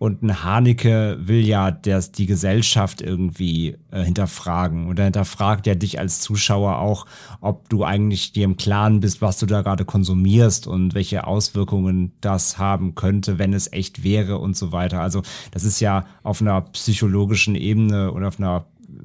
Und 0.00 0.22
ein 0.22 0.42
Haneke 0.42 1.18
will 1.20 1.46
ja 1.46 1.70
dass 1.70 2.10
die 2.10 2.24
Gesellschaft 2.24 3.02
irgendwie 3.02 3.76
äh, 3.90 4.02
hinterfragen. 4.02 4.86
Und 4.86 4.98
er 4.98 5.04
hinterfragt 5.04 5.66
ja 5.66 5.74
dich 5.74 5.98
als 5.98 6.22
Zuschauer 6.22 6.78
auch, 6.78 7.04
ob 7.42 7.68
du 7.68 7.84
eigentlich 7.84 8.32
dir 8.32 8.44
im 8.44 8.56
Klaren 8.56 9.00
bist, 9.00 9.20
was 9.20 9.38
du 9.38 9.44
da 9.44 9.60
gerade 9.60 9.84
konsumierst 9.84 10.66
und 10.66 10.94
welche 10.94 11.26
Auswirkungen 11.26 12.12
das 12.22 12.56
haben 12.56 12.94
könnte, 12.94 13.38
wenn 13.38 13.52
es 13.52 13.70
echt 13.74 14.02
wäre 14.02 14.38
und 14.38 14.56
so 14.56 14.72
weiter. 14.72 15.02
Also 15.02 15.20
das 15.50 15.64
ist 15.64 15.80
ja 15.80 16.06
auf 16.22 16.40
einer 16.40 16.62
psychologischen 16.62 17.54
Ebene 17.54 18.10
und 18.10 18.24
auf 18.24 18.38
einer 18.38 18.64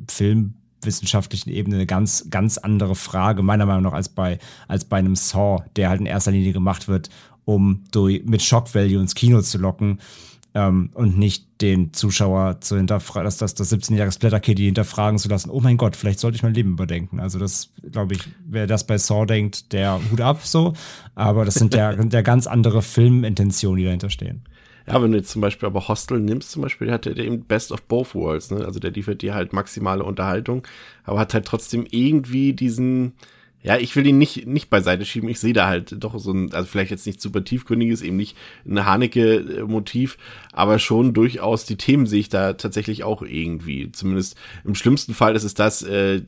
filmwissenschaftlichen 0.10 1.50
Ebene 1.50 1.76
eine 1.76 1.88
ganz, 1.88 2.28
ganz 2.30 2.58
andere 2.58 2.96
Frage, 2.96 3.44
meiner 3.44 3.66
Meinung 3.66 3.84
nach, 3.84 3.92
als 3.92 4.08
bei, 4.08 4.40
als 4.70 4.86
bei 4.86 4.96
einem 4.96 5.18
Saw, 5.18 5.62
der 5.76 5.90
halt 5.90 6.00
in 6.00 6.06
erster 6.06 6.32
Linie 6.32 6.54
gemacht 6.54 6.88
wird, 6.88 7.10
um 7.44 7.84
durch, 7.92 8.24
mit 8.24 8.42
Shock 8.42 8.74
Value 8.74 9.02
ins 9.02 9.14
Kino 9.14 9.42
zu 9.42 9.58
locken 9.58 10.00
ähm, 10.56 10.90
und 10.94 11.20
nicht 11.20 11.62
den 11.62 11.94
Zuschauer 11.94 12.62
zu 12.62 12.78
hinterfragen, 12.78 13.26
dass 13.26 13.38
das, 13.38 13.54
das 13.54 13.72
17-jährige 13.72 14.12
Splatter-Kid 14.12 14.58
hinterfragen 14.58 15.20
zu 15.20 15.28
lassen, 15.28 15.50
oh 15.50 15.60
mein 15.60 15.78
Gott, 15.78 15.96
vielleicht 15.96 16.20
sollte 16.20 16.38
ich 16.38 16.44
mein 16.44 16.54
Leben 16.54 16.72
überdenken. 16.72 17.20
Also 17.20 17.38
das, 17.38 17.72
glaube 17.92 18.16
ich, 18.16 18.22
wer 18.46 18.66
das 18.66 18.88
bei 18.88 18.98
Saw 18.98 19.26
denkt, 19.26 19.74
der 19.74 20.00
Hut 20.10 20.22
ab 20.22 20.40
so, 20.44 20.74
aber 21.14 21.46
das 21.46 21.56
sind 21.56 21.74
der, 21.76 21.94
der 21.96 22.24
ganz 22.24 22.48
andere 22.48 22.82
Filmintentionen, 22.82 23.78
die 23.78 23.84
dahinter 23.84 24.10
stehen. 24.10 24.44
Ja, 24.88 25.02
wenn 25.02 25.12
du 25.12 25.18
jetzt 25.18 25.32
zum 25.32 25.42
Beispiel 25.42 25.66
aber 25.68 25.88
Hostel 25.88 26.20
nimmst, 26.20 26.52
zum 26.52 26.62
Beispiel, 26.62 26.92
hat 26.92 27.06
der 27.06 27.18
eben 27.18 27.44
Best 27.44 27.72
of 27.72 27.82
Both 27.84 28.14
Worlds, 28.14 28.52
ne? 28.52 28.64
Also 28.64 28.80
der 28.80 28.92
liefert 28.92 29.24
dir 29.24 29.34
halt 29.34 29.52
maximale 29.52 30.04
Unterhaltung, 30.04 30.66
aber 31.04 31.20
hat 31.20 31.34
halt 31.34 31.46
trotzdem 31.46 31.88
irgendwie 31.90 32.54
diesen, 32.54 33.14
ja, 33.66 33.78
ich 33.78 33.96
will 33.96 34.06
ihn 34.06 34.20
nicht, 34.20 34.46
nicht 34.46 34.70
beiseite 34.70 35.06
schieben. 35.06 35.28
Ich 35.28 35.40
sehe 35.40 35.54
da 35.54 35.66
halt 35.66 35.96
doch 35.98 36.20
so 36.20 36.32
ein, 36.32 36.54
also 36.54 36.68
vielleicht 36.68 36.92
jetzt 36.92 37.08
nicht 37.08 37.20
super 37.20 37.44
tiefgründiges, 37.44 38.04
eben 38.04 38.16
nicht 38.16 38.38
ein 38.64 38.86
Haneke-Motiv, 38.86 40.20
aber 40.54 40.78
schon 40.78 41.16
durchaus 41.16 41.66
die 41.66 41.76
Themen 41.76 42.06
sehe 42.06 42.20
ich 42.20 42.30
da 42.30 42.54
tatsächlich 42.54 43.04
auch 43.04 43.24
irgendwie. 43.24 43.92
Zumindest 43.92 44.38
im 44.66 44.76
schlimmsten 44.76 45.16
Fall 45.16 45.36
ist 45.36 45.44
es 45.44 45.56
das, 45.56 45.82
äh, 45.82 46.22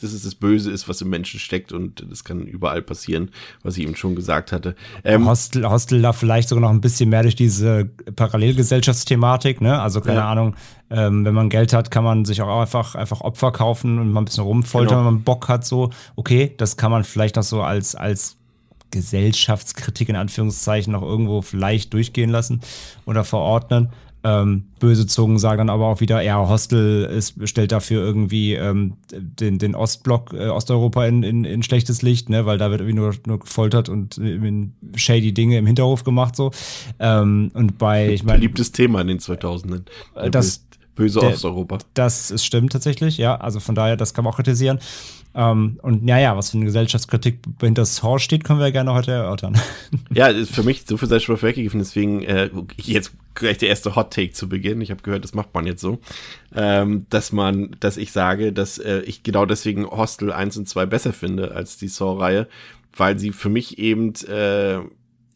dass 0.00 0.12
es 0.12 0.24
das 0.24 0.34
Böse 0.34 0.70
ist, 0.70 0.90
was 0.90 1.00
im 1.00 1.08
Menschen 1.08 1.40
steckt 1.40 1.72
und 1.72 2.04
das 2.10 2.22
kann 2.22 2.42
überall 2.42 2.82
passieren, 2.82 3.30
was 3.62 3.78
ich 3.78 3.84
eben 3.84 3.96
schon 3.96 4.14
gesagt 4.14 4.52
hatte. 4.52 4.74
Ähm, 5.04 5.26
Hostel, 5.26 5.66
Hostel 5.66 6.02
da 6.02 6.12
vielleicht 6.12 6.50
sogar 6.50 6.60
noch 6.60 6.70
ein 6.70 6.82
bisschen 6.82 7.08
mehr 7.08 7.22
durch 7.22 7.36
diese 7.36 7.86
Parallelgesellschaftsthematik, 8.14 9.62
ne? 9.62 9.80
Also 9.80 10.02
keine 10.02 10.18
ja. 10.18 10.30
Ahnung, 10.30 10.54
ähm, 10.92 11.24
wenn 11.24 11.34
man 11.34 11.48
Geld 11.48 11.72
hat, 11.72 11.90
kann 11.90 12.04
man 12.04 12.24
sich 12.24 12.42
auch 12.42 12.60
einfach, 12.60 12.94
einfach 12.94 13.22
Opfer 13.22 13.50
kaufen 13.50 13.98
und 13.98 14.12
mal 14.12 14.20
ein 14.20 14.26
bisschen 14.26 14.44
rumfoltern, 14.44 14.98
genau. 14.98 15.06
wenn 15.06 15.14
man 15.14 15.22
Bock 15.22 15.48
hat, 15.48 15.64
so. 15.64 15.90
Okay, 16.16 16.52
das 16.56 16.76
kann 16.76 16.90
man 16.90 17.04
vielleicht 17.04 17.36
noch 17.36 17.42
so 17.42 17.62
als, 17.62 17.94
als 17.94 18.36
Gesellschaftskritik 18.90 20.10
in 20.10 20.16
Anführungszeichen 20.16 20.92
noch 20.92 21.02
irgendwo 21.02 21.40
vielleicht 21.40 21.94
durchgehen 21.94 22.30
lassen 22.30 22.60
oder 23.06 23.24
verordnen. 23.24 23.88
Ähm, 24.24 24.66
böse 24.78 25.06
Zungen 25.06 25.38
sagen 25.38 25.58
dann 25.58 25.70
aber 25.70 25.86
auch 25.86 26.00
wieder, 26.00 26.20
ja, 26.22 26.48
Hostel 26.48 27.04
ist, 27.06 27.36
stellt 27.48 27.72
dafür 27.72 28.04
irgendwie 28.04 28.54
ähm, 28.54 28.92
den, 29.10 29.58
den 29.58 29.74
Ostblock, 29.74 30.32
äh, 30.32 30.46
Osteuropa 30.46 31.06
in, 31.06 31.24
in, 31.24 31.44
in 31.44 31.64
schlechtes 31.64 32.02
Licht, 32.02 32.28
ne, 32.28 32.46
weil 32.46 32.56
da 32.56 32.70
wird 32.70 32.82
irgendwie 32.82 33.00
nur, 33.00 33.14
nur 33.26 33.40
gefoltert 33.40 33.88
und 33.88 34.18
äh, 34.18 34.68
shady 34.94 35.32
Dinge 35.32 35.58
im 35.58 35.66
Hinterhof 35.66 36.04
gemacht, 36.04 36.36
so. 36.36 36.52
Ähm, 37.00 37.50
und 37.54 37.78
bei, 37.78 38.10
ich 38.10 38.22
meine. 38.22 38.38
Beliebtes 38.38 38.70
Thema 38.70 39.00
in 39.00 39.08
den 39.08 39.18
2000ern. 39.18 39.82
Das, 40.30 40.66
Böse 40.94 41.20
der, 41.20 41.30
Osteuropa. 41.30 41.78
Das 41.94 42.30
ist, 42.30 42.44
stimmt 42.44 42.72
tatsächlich, 42.72 43.18
ja. 43.18 43.36
Also 43.36 43.60
von 43.60 43.74
daher, 43.74 43.96
das 43.96 44.14
kann 44.14 44.24
man 44.24 44.32
auch 44.32 44.36
kritisieren. 44.36 44.78
Ähm, 45.34 45.78
und 45.82 46.04
naja, 46.04 46.36
was 46.36 46.50
für 46.50 46.58
eine 46.58 46.66
Gesellschaftskritik 46.66 47.38
hinter 47.60 47.86
Saw 47.86 48.18
steht, 48.18 48.44
können 48.44 48.58
wir 48.58 48.66
ja 48.66 48.72
gerne 48.72 48.92
heute 48.92 49.12
erörtern. 49.12 49.58
Ja, 50.14 50.32
für 50.44 50.62
mich, 50.62 50.84
so 50.86 50.98
viel 50.98 51.08
sei 51.08 51.20
schon 51.20 51.40
weggegeben, 51.40 51.78
deswegen 51.78 52.22
äh, 52.22 52.50
jetzt 52.76 53.12
gleich 53.34 53.56
der 53.58 53.70
erste 53.70 53.96
Hot 53.96 54.12
Take 54.12 54.32
zu 54.32 54.48
Beginn. 54.48 54.80
Ich 54.82 54.90
habe 54.90 55.02
gehört, 55.02 55.24
das 55.24 55.32
macht 55.32 55.54
man 55.54 55.66
jetzt 55.66 55.80
so, 55.80 55.98
ähm, 56.54 57.06
dass 57.08 57.32
man, 57.32 57.74
dass 57.80 57.96
ich 57.96 58.12
sage, 58.12 58.52
dass 58.52 58.76
äh, 58.76 59.00
ich 59.00 59.22
genau 59.22 59.46
deswegen 59.46 59.86
Hostel 59.86 60.32
1 60.32 60.58
und 60.58 60.68
2 60.68 60.84
besser 60.86 61.14
finde 61.14 61.52
als 61.52 61.78
die 61.78 61.88
Saw-Reihe, 61.88 62.46
weil 62.94 63.18
sie 63.18 63.32
für 63.32 63.48
mich 63.48 63.78
eben 63.78 64.12
äh, 64.28 64.80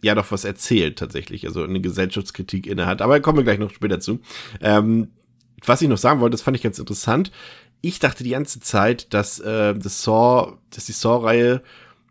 ja 0.03 0.15
doch 0.15 0.31
was 0.31 0.45
erzählt 0.45 0.99
tatsächlich, 0.99 1.47
also 1.47 1.63
eine 1.63 1.81
Gesellschaftskritik 1.81 2.67
innehat. 2.67 3.01
Aber 3.01 3.21
kommen 3.21 3.39
wir 3.39 3.45
gleich 3.45 3.59
noch 3.59 3.71
später 3.71 4.01
zu. 4.01 4.21
Ähm, 4.61 5.09
was 5.65 5.83
ich 5.83 5.89
noch 5.89 5.99
sagen 5.99 6.21
wollte, 6.21 6.35
das 6.35 6.43
fand 6.43 6.57
ich 6.57 6.63
ganz 6.63 6.79
interessant. 6.79 7.31
Ich 7.81 7.99
dachte 7.99 8.25
die 8.25 8.31
ganze 8.31 8.61
Zeit, 8.61 9.13
dass 9.15 9.39
äh, 9.39 9.75
das 9.75 10.03
Saw, 10.03 10.57
dass 10.71 10.87
die 10.87 10.93
Saw-Reihe 10.93 11.63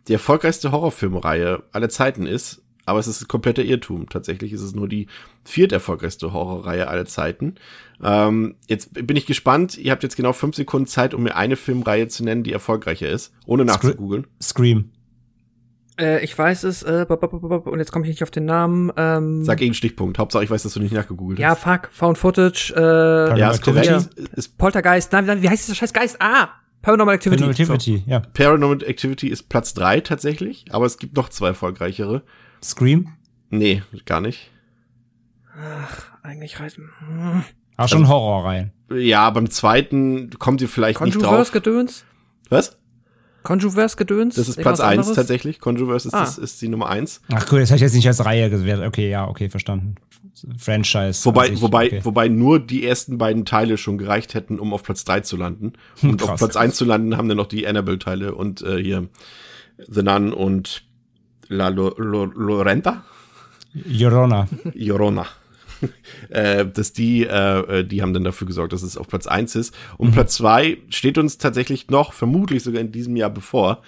die 0.08 0.14
erfolgreichste 0.14 0.72
Horrorfilmreihe 0.72 1.64
aller 1.72 1.90
Zeiten 1.90 2.28
ist, 2.28 2.62
aber 2.86 3.00
es 3.00 3.08
ist 3.08 3.24
ein 3.24 3.28
kompletter 3.28 3.64
Irrtum. 3.64 4.08
Tatsächlich 4.10 4.54
ist 4.54 4.62
es 4.62 4.75
nur 4.75 4.88
die 4.88 5.08
viert 5.44 5.72
erfolgreichste 5.72 6.34
Horrorreihe 6.34 6.88
aller 6.88 7.06
Zeiten. 7.06 7.56
Ähm, 8.04 8.56
jetzt 8.68 8.94
bin 8.94 9.18
ich 9.18 9.25
gespannt. 9.25 9.78
Ihr 9.78 9.92
habt 9.92 10.04
jetzt 10.04 10.16
genau 10.16 10.34
fünf 10.34 10.56
Sekunden 10.56 10.88
Zeit, 10.88 11.14
um 11.14 11.24
mir 11.24 11.36
eine 11.36 11.56
Filmreihe 11.56 12.08
zu 12.08 12.24
nennen, 12.24 12.44
die 12.44 12.54
erfolgreicher 12.54 13.10
ist, 13.10 13.34
ohne 13.46 13.66
nachzugoogeln. 13.66 14.28
Scream. 14.42 14.92
Äh, 16.00 16.24
ich 16.24 16.38
weiß 16.38 16.64
es, 16.64 16.84
äh, 16.84 17.06
und 17.08 17.80
jetzt 17.80 17.92
komme 17.92 18.06
ich 18.06 18.10
nicht 18.10 18.24
auf 18.24 18.32
den 18.32 18.46
Namen. 18.46 18.92
Ähm, 18.98 19.44
Sag 19.46 19.60
irgendeinen 19.60 19.74
Stichpunkt. 19.75 20.20
Hauptsache, 20.20 20.44
ich 20.44 20.50
weiß, 20.50 20.64
dass 20.64 20.74
du 20.74 20.80
nicht 20.82 20.94
nachgegoogelt 20.94 21.40
ja, 21.40 21.50
hast. 21.50 21.66
Ja, 21.66 21.74
fuck, 21.74 21.90
Found 21.94 22.18
Footage, 22.18 22.74
äh, 22.75 23.40
ja, 23.40 23.52
ist 23.52 23.64
korrekt. 23.64 24.10
Ist 24.36 24.58
Poltergeist, 24.58 25.12
nein, 25.14 25.25
nein, 25.25 25.42
wie 25.42 25.50
heißt 25.50 25.68
dieser 25.68 25.75
scheiß 25.75 25.94
Geist? 25.94 26.18
Ah! 26.20 26.50
Paranormal 26.82 27.16
Activity. 27.16 27.42
Paranormal 27.44 27.75
Activity, 27.75 28.04
so. 28.06 28.12
ja. 28.12 28.20
Paranormal 28.20 28.84
Activity 28.84 29.28
ist 29.30 29.50
Platz 29.50 29.74
drei 29.74 30.02
tatsächlich, 30.02 30.66
aber 30.70 30.86
es 30.86 30.98
gibt 30.98 31.16
noch 31.16 31.30
zwei 31.30 31.48
erfolgreichere. 31.48 32.24
Scream? 32.64 33.14
Nee, 33.50 33.82
gar 34.06 34.22
nicht. 34.22 34.52
Ach, 35.58 36.08
eigentlich 36.22 36.60
reißen. 36.60 36.90
Hm. 37.00 37.44
Ach, 37.78 37.88
schon 37.88 38.02
also, 38.02 38.14
Horrorreihen. 38.14 38.72
Ja, 38.94 39.30
beim 39.30 39.50
zweiten 39.50 40.30
kommt 40.38 40.62
ihr 40.62 40.70
vielleicht 40.70 41.02
nicht 41.02 41.22
drauf. 41.22 41.52
Gedöns? 41.52 42.06
Was? 42.50 42.78
Controverse-Gedöns? 43.46 44.36
Das 44.36 44.50
ist 44.50 44.60
Platz 44.60 44.82
1 44.82 45.14
tatsächlich. 45.14 45.60
Controverse 45.60 46.10
ist, 46.10 46.14
ah. 46.14 46.20
das, 46.22 46.38
ist 46.38 46.62
die 46.62 46.68
Nummer 46.68 46.90
1. 46.90 47.22
Ach 47.34 47.46
cool, 47.52 47.62
das 47.62 47.70
hätte 47.70 47.78
ich 47.78 47.82
jetzt 47.84 47.96
nicht 47.96 48.08
als 48.08 48.25
Reihe 48.25 48.50
gewählt. 48.50 48.82
Okay, 48.86 49.10
ja, 49.10 49.28
okay, 49.28 49.50
verstanden. 49.50 49.96
Franchise. 50.58 51.24
Wobei, 51.24 51.48
sich, 51.48 51.62
wobei, 51.62 51.86
okay. 51.86 52.00
wobei 52.04 52.28
nur 52.28 52.60
die 52.60 52.86
ersten 52.86 53.18
beiden 53.18 53.46
Teile 53.46 53.78
schon 53.78 53.98
gereicht 53.98 54.34
hätten, 54.34 54.60
um 54.60 54.74
auf 54.74 54.84
Platz 54.84 55.06
3 55.06 55.22
zu 55.22 55.38
landen. 55.38 55.74
Und 56.02 56.20
Krass. 56.20 56.32
auf 56.32 56.40
Platz 56.40 56.56
1 56.58 56.75
zu 56.75 56.84
landen 56.84 57.16
haben 57.16 57.30
dann 57.30 57.38
noch 57.38 57.48
die 57.48 57.66
Annabelle-Teile 57.66 58.36
und 58.36 58.62
äh, 58.62 58.82
hier 58.82 59.08
The 59.78 60.04
Nun 60.04 60.34
und 60.34 60.84
La 61.48 61.70
Lo 61.70 61.94
Lo 61.98 62.25
Lorenta? 62.25 63.04
Llorona. 63.74 64.48
Llorona. 64.74 65.25
äh, 66.29 66.65
dass 66.65 66.94
die, 66.94 67.24
äh, 67.25 67.84
die 67.84 68.01
haben 68.01 68.13
dann 68.13 68.24
dafür 68.24 68.48
gesorgt, 68.48 68.74
dass 68.74 68.84
es 68.84 68.98
auf 68.98 69.08
Platz 69.08 69.27
eins 69.27 69.55
ist. 69.55 69.74
Und 69.98 70.10
mhm. 70.10 70.13
Platz 70.13 70.36
zwei 70.36 70.77
steht 70.89 71.17
uns 71.17 71.38
tatsächlich 71.38 71.89
noch, 71.89 72.13
vermutlich 72.13 72.63
sogar 72.63 72.82
in 72.82 72.91
diesem 72.91 73.15
Jahr 73.15 73.29
bevor, 73.29 73.82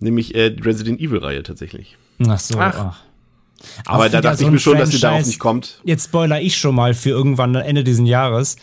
nämlich 0.00 0.34
äh, 0.34 0.50
die 0.50 0.62
Resident 0.62 1.00
Evil-Reihe 1.00 1.42
tatsächlich. 1.42 1.96
Ach 2.26 2.38
so. 2.38 2.58
Ach. 2.58 2.74
Ach. 2.78 3.00
Aber 3.86 4.08
da 4.08 4.20
dachte 4.20 4.38
so 4.38 4.46
ich 4.46 4.50
mir 4.50 4.58
schon, 4.58 4.76
dass 4.78 4.90
sie 4.90 4.98
darauf 4.98 5.24
nicht 5.24 5.38
kommt. 5.38 5.80
Jetzt 5.84 6.06
spoiler 6.06 6.40
ich 6.40 6.56
schon 6.56 6.74
mal 6.74 6.94
für 6.94 7.10
irgendwann 7.10 7.54
Ende 7.54 7.84
dieses 7.84 8.06
Jahres. 8.06 8.56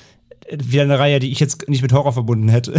Wieder 0.51 0.83
eine 0.83 0.99
Reihe, 0.99 1.19
die 1.19 1.31
ich 1.31 1.39
jetzt 1.39 1.69
nicht 1.69 1.81
mit 1.81 1.93
Horror 1.93 2.11
verbunden 2.11 2.49
hätte. 2.49 2.73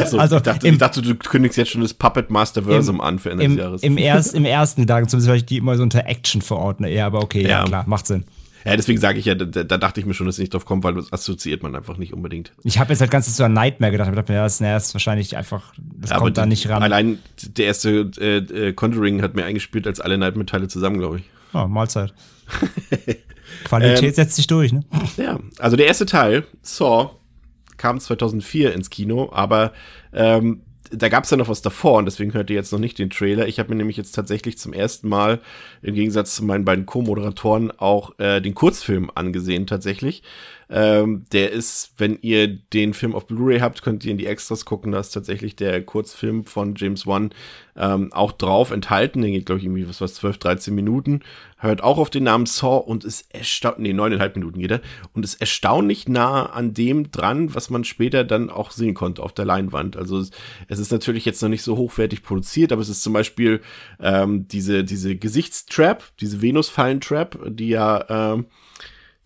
Achso, 0.00 0.18
Also 0.18 0.36
ich, 0.36 0.42
dachte, 0.42 0.66
im- 0.66 0.74
ich 0.74 0.78
dachte, 0.80 1.02
du 1.02 1.14
kündigst 1.14 1.56
jetzt 1.56 1.70
schon 1.70 1.80
das 1.82 1.94
Puppet 1.94 2.30
Masterversum 2.30 2.96
Im- 2.96 3.00
an 3.00 3.18
für 3.18 3.30
Ende 3.30 3.44
Im, 3.44 3.56
des 3.56 3.64
Jahres. 3.64 3.82
im, 3.82 3.96
erst, 3.96 4.34
Im 4.34 4.44
ersten 4.44 4.82
Gedanken, 4.82 5.08
zumindest 5.08 5.30
weil 5.30 5.36
ich 5.38 5.44
die 5.46 5.56
immer 5.56 5.76
so 5.76 5.82
unter 5.84 6.04
Action 6.06 6.42
verordne. 6.42 6.92
Ja, 6.92 7.06
aber 7.06 7.22
okay, 7.22 7.42
ja, 7.42 7.48
Ja. 7.60 7.64
klar, 7.64 7.84
macht 7.86 8.06
Sinn. 8.06 8.24
Ja, 8.70 8.76
deswegen 8.76 9.00
sage 9.00 9.18
ich 9.18 9.24
ja, 9.24 9.34
da, 9.34 9.44
da 9.44 9.78
dachte 9.78 10.00
ich 10.00 10.06
mir 10.06 10.14
schon, 10.14 10.26
dass 10.26 10.36
es 10.36 10.40
nicht 10.40 10.54
drauf 10.54 10.64
kommt, 10.64 10.84
weil 10.84 10.94
das 10.94 11.12
assoziiert 11.12 11.62
man 11.62 11.74
einfach 11.74 11.96
nicht 11.96 12.12
unbedingt. 12.12 12.52
Ich 12.64 12.78
habe 12.78 12.90
jetzt 12.90 13.00
halt 13.00 13.10
ganz 13.10 13.34
so 13.34 13.44
an 13.44 13.52
Nightmare 13.52 13.92
gedacht. 13.92 14.08
Ich 14.08 14.14
dachte 14.14 14.32
mir, 14.32 14.38
ja, 14.38 14.44
das, 14.44 14.60
ist 14.60 14.94
wahrscheinlich 14.94 15.36
einfach, 15.36 15.72
das 15.76 16.12
Aber 16.12 16.24
kommt 16.24 16.38
da 16.38 16.46
nicht 16.46 16.68
ran. 16.68 16.82
Allein 16.82 17.18
der 17.42 17.66
erste 17.66 18.10
äh, 18.18 18.38
äh, 18.38 18.72
Conjuring 18.72 19.22
hat 19.22 19.34
mir 19.34 19.44
eingespielt 19.44 19.86
als 19.86 20.00
alle 20.00 20.18
Nightmare-Teile 20.18 20.68
zusammen, 20.68 20.98
glaube 20.98 21.18
ich. 21.18 21.24
Oh, 21.54 21.66
Mahlzeit. 21.66 22.12
Qualität 23.64 24.02
Ähm, 24.02 24.14
setzt 24.14 24.36
sich 24.36 24.46
durch, 24.46 24.72
ne? 24.72 24.84
Ja, 25.16 25.38
also 25.58 25.76
der 25.76 25.86
erste 25.86 26.06
Teil, 26.06 26.44
Saw, 26.62 27.10
kam 27.76 28.00
2004 28.00 28.74
ins 28.74 28.90
Kino, 28.90 29.30
aber 29.32 29.72
ähm, 30.12 30.62
da 30.90 31.08
gab 31.08 31.24
es 31.24 31.30
ja 31.30 31.36
noch 31.36 31.48
was 31.48 31.62
davor 31.62 31.98
und 31.98 32.04
deswegen 32.04 32.34
hört 32.34 32.50
ihr 32.50 32.56
jetzt 32.56 32.72
noch 32.72 32.78
nicht 32.78 32.98
den 32.98 33.10
Trailer. 33.10 33.48
Ich 33.48 33.58
habe 33.58 33.70
mir 33.70 33.76
nämlich 33.76 33.96
jetzt 33.96 34.12
tatsächlich 34.12 34.58
zum 34.58 34.72
ersten 34.72 35.08
Mal, 35.08 35.40
im 35.82 35.94
Gegensatz 35.94 36.36
zu 36.36 36.44
meinen 36.44 36.64
beiden 36.64 36.86
Co-Moderatoren, 36.86 37.70
auch 37.78 38.18
äh, 38.18 38.40
den 38.40 38.54
Kurzfilm 38.54 39.10
angesehen 39.14 39.66
tatsächlich. 39.66 40.22
Ähm, 40.70 41.24
der 41.32 41.50
ist, 41.52 41.94
wenn 41.96 42.18
ihr 42.20 42.46
den 42.46 42.92
Film 42.92 43.14
auf 43.14 43.26
Blu-ray 43.26 43.60
habt, 43.60 43.82
könnt 43.82 44.04
ihr 44.04 44.10
in 44.10 44.18
die 44.18 44.26
Extras 44.26 44.66
gucken. 44.66 44.92
Da 44.92 45.00
ist 45.00 45.10
tatsächlich 45.12 45.56
der 45.56 45.82
Kurzfilm 45.82 46.44
von 46.44 46.74
James 46.76 47.06
Wan 47.06 47.30
ähm, 47.74 48.12
auch 48.12 48.32
drauf 48.32 48.70
enthalten. 48.70 49.22
Der 49.22 49.30
geht, 49.30 49.46
glaube 49.46 49.60
ich, 49.60 49.64
irgendwie, 49.64 49.88
was 49.88 50.02
was 50.02 50.14
12, 50.14 50.38
13 50.38 50.74
Minuten. 50.74 51.20
Hört 51.56 51.82
auch 51.82 51.96
auf 51.96 52.10
den 52.10 52.24
Namen 52.24 52.44
Saw 52.44 52.84
und 52.84 53.04
ist 53.04 53.34
erstaunlich, 53.34 53.82
nee, 53.82 53.92
neuneinhalb 53.94 54.36
Minuten 54.36 54.60
geht 54.60 54.70
er. 54.70 54.80
Und 55.14 55.24
ist 55.24 55.40
erstaunlich 55.40 56.06
nah 56.06 56.46
an 56.46 56.74
dem 56.74 57.10
dran, 57.10 57.54
was 57.54 57.70
man 57.70 57.84
später 57.84 58.24
dann 58.24 58.50
auch 58.50 58.70
sehen 58.70 58.92
konnte 58.92 59.22
auf 59.22 59.32
der 59.32 59.46
Leinwand. 59.46 59.96
Also 59.96 60.18
es, 60.18 60.32
es 60.68 60.78
ist 60.78 60.92
natürlich 60.92 61.24
jetzt 61.24 61.42
noch 61.42 61.48
nicht 61.48 61.62
so 61.62 61.78
hochwertig 61.78 62.22
produziert, 62.22 62.72
aber 62.72 62.82
es 62.82 62.90
ist 62.90 63.02
zum 63.02 63.14
Beispiel 63.14 63.62
ähm, 64.00 64.46
diese, 64.48 64.84
diese 64.84 65.16
Gesichtstrap, 65.16 66.04
diese 66.20 66.42
Venusfallen-Trap, 66.42 67.38
die 67.48 67.68
ja 67.68 68.34
ähm, 68.34 68.46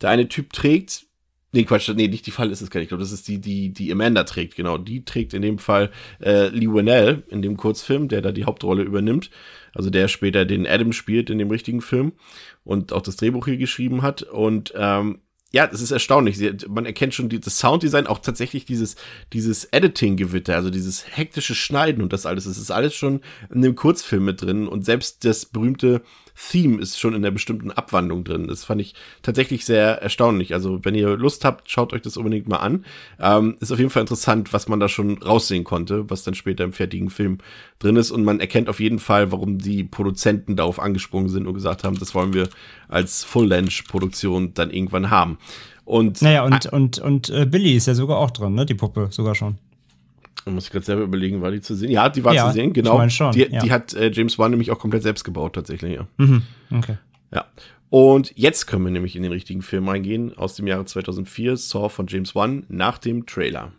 der 0.01 0.11
eine 0.11 0.29
Typ 0.29 0.53
trägt. 0.53 1.07
Nee, 1.55 1.65
Quatsch, 1.65 1.91
nee, 1.95 2.09
nicht 2.09 2.27
die 2.27 2.31
Fall 2.31 2.51
ist 2.51 2.63
es 2.63 2.71
gar 2.71 2.81
nicht. 2.81 2.87
Ich 2.87 2.89
glaube, 2.89 3.03
das 3.03 3.13
ist 3.13 3.29
die, 3.29 3.39
die, 3.39 3.75
die 3.75 3.93
Amanda 3.93 4.25
trägt, 4.25 4.57
genau. 4.57 4.79
Die 4.79 5.05
trägt 5.05 5.35
in 5.35 5.43
dem 5.43 5.59
Fall 5.59 5.91
äh, 6.21 6.49
Lee 6.49 6.73
Winnell 6.73 7.25
in 7.29 7.43
dem 7.43 7.59
Kurzfilm, 7.59 8.09
der 8.09 8.23
da 8.23 8.33
die 8.33 8.47
Hauptrolle 8.47 8.83
übernimmt. 8.83 9.31
Also 9.75 9.91
der 9.91 10.09
später 10.09 10.47
den 10.47 10.67
Adam 10.67 10.93
spielt 10.93 11.29
in 11.29 11.39
dem 11.39 11.51
richtigen 11.51 11.83
Film 11.83 12.13
und 12.65 12.93
auch 12.95 13.03
das 13.03 13.17
Drehbuch 13.17 13.45
hier 13.45 13.59
geschrieben 13.59 14.01
hat. 14.01 14.23
Und 14.23 14.73
ähm, 14.77 15.21
ja, 15.53 15.67
das 15.67 15.83
ist 15.83 15.91
erstaunlich. 15.91 16.39
Sie, 16.39 16.51
man 16.69 16.87
erkennt 16.87 17.13
schon 17.13 17.29
die, 17.29 17.39
das 17.39 17.59
Sounddesign, 17.59 18.07
auch 18.07 18.21
tatsächlich 18.21 18.65
dieses, 18.65 18.97
dieses 19.35 19.67
Editing-Gewitter, 19.67 20.55
also 20.55 20.71
dieses 20.71 21.05
hektische 21.17 21.55
Schneiden 21.55 22.03
und 22.03 22.15
das 22.15 22.25
alles. 22.25 22.47
Es 22.47 22.57
ist 22.57 22.71
alles 22.71 22.95
schon 22.95 23.21
in 23.53 23.61
dem 23.61 23.75
Kurzfilm 23.75 24.25
mit 24.25 24.41
drin 24.41 24.67
und 24.67 24.87
selbst 24.87 25.27
das 25.27 25.45
berühmte 25.45 26.01
Theme 26.35 26.81
ist 26.81 26.99
schon 26.99 27.15
in 27.15 27.23
der 27.23 27.31
bestimmten 27.31 27.71
Abwandlung 27.71 28.25
drin. 28.25 28.49
Das 28.49 28.65
fand 28.65 28.81
ich 28.81 28.95
tatsächlich 29.23 29.65
sehr 29.65 30.03
erstaunlich. 30.03 30.55
Also, 30.55 30.85
wenn 30.85 30.95
ihr 30.95 31.17
Lust 31.17 31.45
habt, 31.45 31.71
schaut 31.71 31.93
euch 31.93 32.03
das 32.03 32.17
unbedingt 32.17 32.49
mal 32.49 32.59
an. 32.59 32.85
Ähm, 33.21 33.57
ist 33.61 33.73
auf 33.73 33.79
jeden 33.79 33.91
Fall 33.91 34.03
interessant, 34.03 34.53
was 34.53 34.69
man 34.69 34.81
da 34.81 34.89
schon 34.89 35.19
raussehen 35.19 35.65
konnte, 35.65 36.09
was 36.11 36.25
dann 36.25 36.35
später 36.35 36.65
im 36.65 36.73
fertigen 36.73 37.11
Film 37.11 37.39
drin 37.79 37.97
ist. 37.97 38.11
Und 38.11 38.25
man 38.25 38.41
erkennt 38.41 38.69
auf 38.69 38.81
jeden 38.81 38.99
Fall, 38.99 39.33
warum 39.33 39.59
die 39.59 39.85
Produzenten 39.85 40.57
darauf 40.57 40.79
angesprungen 40.79 41.29
sind 41.29 41.47
und 41.47 41.55
gesagt 41.55 41.85
haben, 41.85 41.99
das 41.99 42.15
wollen 42.15 42.35
wir 42.35 42.49
als 42.89 43.25
Full-Length-Produktion 43.25 44.55
dann 44.55 44.71
irgendwann 44.71 45.11
haben. 45.11 45.39
Und 45.85 46.23
Naja, 46.23 46.45
und, 46.45 46.67
und, 46.67 46.99
und 46.99 47.31
äh, 47.31 47.47
Billy 47.47 47.75
ist 47.75 47.87
ja 47.87 47.95
sogar 47.95 48.19
auch 48.19 48.31
drin, 48.31 48.55
ne? 48.55 48.67
Die 48.67 48.75
Puppe 48.75 49.09
sogar 49.11 49.35
schon. 49.35 49.59
Da 50.45 50.51
muss 50.51 50.65
ich 50.67 50.71
gerade 50.73 50.85
selber 50.85 51.03
überlegen, 51.03 51.41
war 51.41 51.51
die 51.51 51.61
zu 51.61 51.75
sehen? 51.75 51.91
Ja, 51.91 52.09
die 52.09 52.25
war 52.25 52.35
Ja, 52.35 52.49
zu 52.49 52.55
sehen, 52.55 52.69
ich 52.69 52.75
genau. 52.75 52.99
meine 52.99 53.11
schon, 53.11 53.33
die 53.33 53.49
ja. 53.51 53.63
die 53.63 53.71
hat 53.71 53.95
äh, 53.95 54.11
James 54.13 54.39
Wan 54.39 54.51
nämlich 54.51 54.71
auch 54.71 54.79
komplett 54.79 55.03
selbst 55.03 55.25
gebaut, 55.25 55.55
tatsächlich, 55.55 55.95
ja. 55.95 56.07
Mhm. 56.19 56.43
Okay. 56.71 56.99
Ja. 57.33 57.47
Und 57.91 58.33
jetzt 58.37 58.67
können 58.67 58.85
wir 58.85 58.91
nämlich 58.91 59.17
in 59.17 59.23
den 59.23 59.33
richtigen 59.33 59.63
Film 59.63 59.89
reingehen, 59.89 60.37
aus 60.37 60.55
dem 60.55 60.67
Jahre 60.67 60.85
2004, 60.85 61.57
Saw 61.57 61.89
von 61.89 62.07
James 62.07 62.35
Wan, 62.35 62.65
nach 62.69 62.99
dem 62.99 63.27
Trailer. 63.27 63.73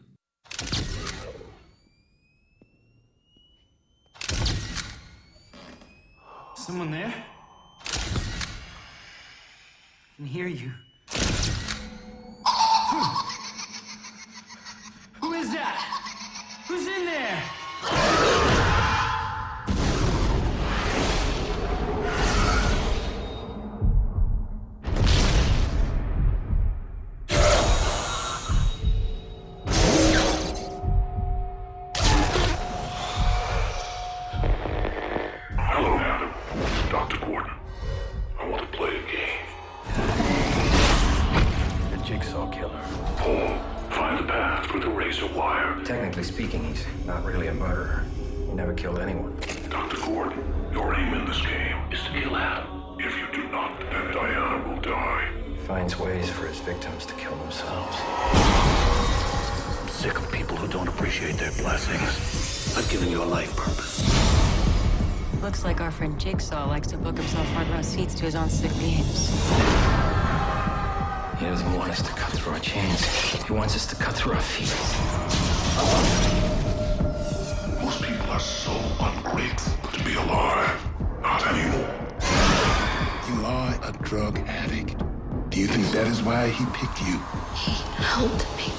Someone 6.56 6.92
there? 6.92 7.14
I 10.14 10.16
can 10.18 10.26
hear 10.26 10.48
you. 10.48 10.72
Jigsaw 66.34 66.68
likes 66.68 66.88
to 66.88 66.98
book 66.98 67.16
himself 67.16 67.48
front 67.50 67.70
row 67.70 67.84
seats 67.84 68.16
to 68.16 68.26
his 68.26 68.34
own 68.34 68.50
sick 68.50 68.72
games. 68.80 69.30
He 71.38 71.46
doesn't 71.46 71.74
want 71.78 71.92
us 71.92 72.02
to 72.02 72.12
cut 72.14 72.32
through 72.32 72.54
our 72.54 72.60
chains. 72.60 73.06
He 73.46 73.54
wants 73.54 73.76
us 73.76 73.86
to 73.86 73.96
cut 73.96 74.16
through 74.16 74.34
our 74.34 74.42
feet. 74.42 74.74
Most 77.84 78.02
people 78.02 78.32
are 78.32 78.40
so 78.40 78.72
ungrateful 79.00 79.92
to 79.92 80.04
be 80.04 80.16
alive. 80.16 80.84
Not 81.22 81.46
anymore. 81.46 81.94
You 83.30 83.46
are 83.46 83.80
a 83.84 83.92
drug 84.02 84.40
addict. 84.48 84.96
Do 85.52 85.60
you 85.60 85.68
think 85.68 85.86
that 85.92 86.08
is 86.08 86.24
why 86.24 86.50
he 86.50 86.66
picked 86.74 87.00
you? 87.02 87.20
He 87.54 87.74
helped 88.02 88.48
me. 88.58 88.74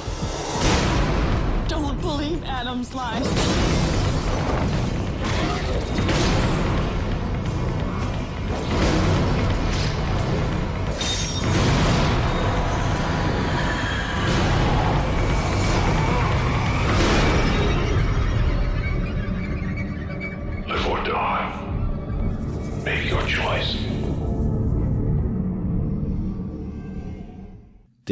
Don't 1.69 2.01
believe 2.01 2.43
Adam's 2.43 2.93
lies. 2.97 3.54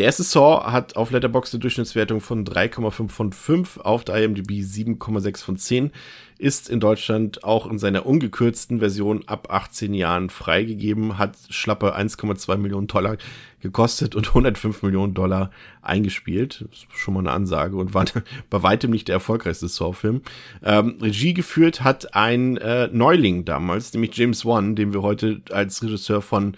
Der 0.02 0.06
erste 0.06 0.24
Saw 0.24 0.64
hat 0.64 0.96
auf 0.96 1.12
Letterboxd 1.12 1.54
eine 1.54 1.60
Durchschnittswertung 1.60 2.20
von 2.20 2.44
3,5 2.44 3.08
von 3.08 3.32
5, 3.32 3.76
auf 3.76 4.02
der 4.02 4.16
IMDb 4.16 4.50
7,6 4.50 5.44
von 5.44 5.56
10, 5.56 5.92
ist 6.38 6.68
in 6.68 6.80
Deutschland 6.80 7.44
auch 7.44 7.70
in 7.70 7.78
seiner 7.78 8.04
ungekürzten 8.04 8.80
Version 8.80 9.22
ab 9.28 9.52
18 9.52 9.94
Jahren 9.94 10.28
freigegeben, 10.28 11.18
hat 11.18 11.36
schlappe 11.50 11.96
1,2 11.96 12.56
Millionen 12.56 12.88
Dollar 12.88 13.16
gekostet 13.60 14.16
und 14.16 14.26
105 14.26 14.82
Millionen 14.82 15.14
Dollar 15.14 15.52
eingespielt. 15.82 16.64
Das 16.68 16.78
ist 16.80 16.86
schon 16.96 17.14
mal 17.14 17.20
eine 17.20 17.30
Ansage 17.30 17.76
und 17.76 17.94
war 17.94 18.04
bei 18.50 18.60
weitem 18.64 18.90
nicht 18.90 19.06
der 19.06 19.14
erfolgreichste 19.14 19.68
Saw-Film. 19.68 20.22
Ähm, 20.64 20.98
Regie 21.00 21.32
geführt 21.32 21.84
hat 21.84 22.16
ein 22.16 22.56
äh, 22.56 22.88
Neuling 22.88 23.44
damals, 23.44 23.92
nämlich 23.92 24.16
James 24.16 24.44
Wan, 24.44 24.74
den 24.74 24.92
wir 24.92 25.02
heute 25.02 25.42
als 25.52 25.80
Regisseur 25.80 26.22
von 26.22 26.56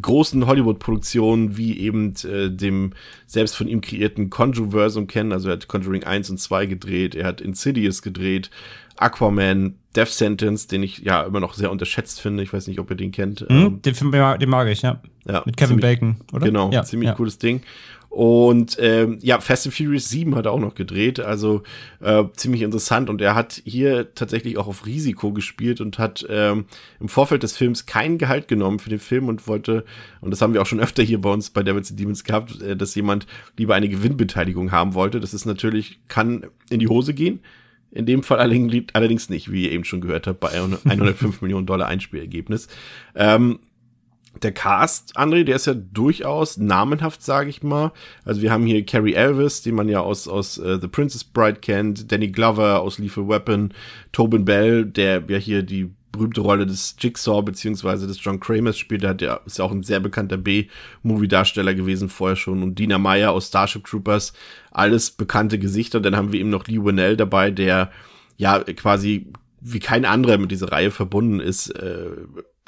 großen 0.00 0.46
Hollywood-Produktionen 0.46 1.56
wie 1.56 1.78
eben 1.78 2.14
äh, 2.24 2.50
dem 2.50 2.92
selbst 3.26 3.56
von 3.56 3.68
ihm 3.68 3.80
kreierten 3.80 4.30
Conjuversum 4.30 5.06
kennen. 5.06 5.32
Also 5.32 5.48
er 5.48 5.54
hat 5.54 5.68
Conjuring 5.68 6.04
1 6.04 6.30
und 6.30 6.38
2 6.38 6.66
gedreht, 6.66 7.14
er 7.14 7.26
hat 7.26 7.40
Insidious 7.40 8.02
gedreht, 8.02 8.50
Aquaman, 8.96 9.74
Death 9.94 10.08
Sentence, 10.08 10.66
den 10.66 10.82
ich 10.82 10.98
ja 10.98 11.22
immer 11.22 11.40
noch 11.40 11.54
sehr 11.54 11.70
unterschätzt 11.70 12.20
finde. 12.20 12.42
Ich 12.42 12.52
weiß 12.52 12.66
nicht, 12.66 12.80
ob 12.80 12.90
ihr 12.90 12.96
den 12.96 13.12
kennt. 13.12 13.40
Hm? 13.40 13.46
Ähm, 13.48 13.82
Den 13.82 13.94
den 14.38 14.48
mag 14.48 14.68
ich, 14.68 14.82
ja. 14.82 15.00
ja, 15.26 15.42
Mit 15.46 15.56
Kevin 15.56 15.78
ziemlich- 15.78 16.00
Bacon, 16.00 16.16
oder? 16.32 16.46
Genau, 16.46 16.70
ja, 16.72 16.82
ziemlich 16.84 17.08
ja. 17.08 17.14
cooles 17.14 17.38
Ding. 17.38 17.62
Und 18.18 18.76
ähm, 18.80 19.18
ja, 19.22 19.38
Fast 19.38 19.66
and 19.66 19.76
Furious 19.76 20.08
7 20.08 20.34
hat 20.34 20.46
er 20.46 20.50
auch 20.50 20.58
noch 20.58 20.74
gedreht, 20.74 21.20
also 21.20 21.62
äh, 22.00 22.24
ziemlich 22.32 22.62
interessant. 22.62 23.08
Und 23.08 23.20
er 23.20 23.36
hat 23.36 23.62
hier 23.64 24.12
tatsächlich 24.12 24.58
auch 24.58 24.66
auf 24.66 24.86
Risiko 24.86 25.32
gespielt 25.32 25.80
und 25.80 26.00
hat 26.00 26.26
ähm, 26.28 26.64
im 26.98 27.08
Vorfeld 27.08 27.44
des 27.44 27.56
Films 27.56 27.86
kein 27.86 28.18
Gehalt 28.18 28.48
genommen 28.48 28.80
für 28.80 28.90
den 28.90 28.98
Film 28.98 29.28
und 29.28 29.46
wollte, 29.46 29.84
und 30.20 30.32
das 30.32 30.42
haben 30.42 30.52
wir 30.52 30.60
auch 30.60 30.66
schon 30.66 30.80
öfter 30.80 31.04
hier 31.04 31.20
bei 31.20 31.30
uns 31.30 31.50
bei 31.50 31.62
Devils 31.62 31.92
and 31.92 32.00
Demons 32.00 32.24
gehabt, 32.24 32.60
äh, 32.60 32.76
dass 32.76 32.96
jemand 32.96 33.28
lieber 33.56 33.76
eine 33.76 33.88
Gewinnbeteiligung 33.88 34.72
haben 34.72 34.94
wollte. 34.94 35.20
Das 35.20 35.32
ist 35.32 35.44
natürlich, 35.44 36.00
kann 36.08 36.44
in 36.70 36.80
die 36.80 36.88
Hose 36.88 37.14
gehen. 37.14 37.38
In 37.92 38.04
dem 38.04 38.24
Fall 38.24 38.40
allerdings 38.40 39.28
nicht, 39.28 39.52
wie 39.52 39.66
ihr 39.66 39.70
eben 39.70 39.84
schon 39.84 40.00
gehört 40.00 40.26
habt, 40.26 40.40
bei 40.40 40.50
105 40.50 41.40
Millionen 41.40 41.66
Dollar 41.66 41.86
Einspielergebnis. 41.86 42.66
Ähm, 43.14 43.60
der 44.42 44.52
Cast, 44.52 45.16
André, 45.16 45.44
der 45.44 45.56
ist 45.56 45.66
ja 45.66 45.74
durchaus 45.74 46.56
namenhaft, 46.56 47.22
sage 47.22 47.50
ich 47.50 47.62
mal. 47.62 47.92
Also 48.24 48.42
wir 48.42 48.50
haben 48.50 48.66
hier 48.66 48.84
Carrie 48.84 49.14
Elvis, 49.14 49.62
den 49.62 49.74
man 49.74 49.88
ja 49.88 50.00
aus, 50.00 50.28
aus 50.28 50.58
uh, 50.58 50.78
The 50.80 50.88
Princess 50.88 51.24
Bride 51.24 51.60
kennt, 51.60 52.10
Danny 52.10 52.28
Glover 52.28 52.80
aus 52.80 52.98
Lethal 52.98 53.28
Weapon, 53.28 53.74
Tobin 54.12 54.44
Bell, 54.44 54.84
der 54.84 55.24
ja 55.28 55.38
hier 55.38 55.62
die 55.62 55.90
berühmte 56.12 56.40
Rolle 56.40 56.66
des 56.66 56.96
Jigsaw 56.98 57.42
beziehungsweise 57.42 58.06
des 58.06 58.22
John 58.22 58.40
Kramers 58.40 58.78
spielt. 58.78 59.02
Der 59.02 59.10
hat 59.10 59.22
ja, 59.22 59.40
ist 59.46 59.58
ja 59.58 59.64
auch 59.64 59.72
ein 59.72 59.82
sehr 59.82 60.00
bekannter 60.00 60.36
B-Movie-Darsteller 60.36 61.74
gewesen 61.74 62.08
vorher 62.08 62.36
schon. 62.36 62.62
Und 62.62 62.78
Dina 62.78 62.98
Meyer 62.98 63.32
aus 63.32 63.48
Starship 63.48 63.84
Troopers, 63.84 64.32
alles 64.70 65.10
bekannte 65.10 65.58
Gesichter. 65.58 65.98
Und 65.98 66.04
dann 66.04 66.16
haben 66.16 66.32
wir 66.32 66.40
eben 66.40 66.50
noch 66.50 66.66
Lee 66.66 66.82
Winnell 66.82 67.16
dabei, 67.16 67.50
der 67.50 67.90
ja 68.36 68.60
quasi 68.60 69.32
wie 69.60 69.80
kein 69.80 70.04
anderer 70.04 70.38
mit 70.38 70.50
dieser 70.50 70.72
Reihe 70.72 70.90
verbunden 70.90 71.40
ist. 71.40 71.70
Äh, 71.70 72.10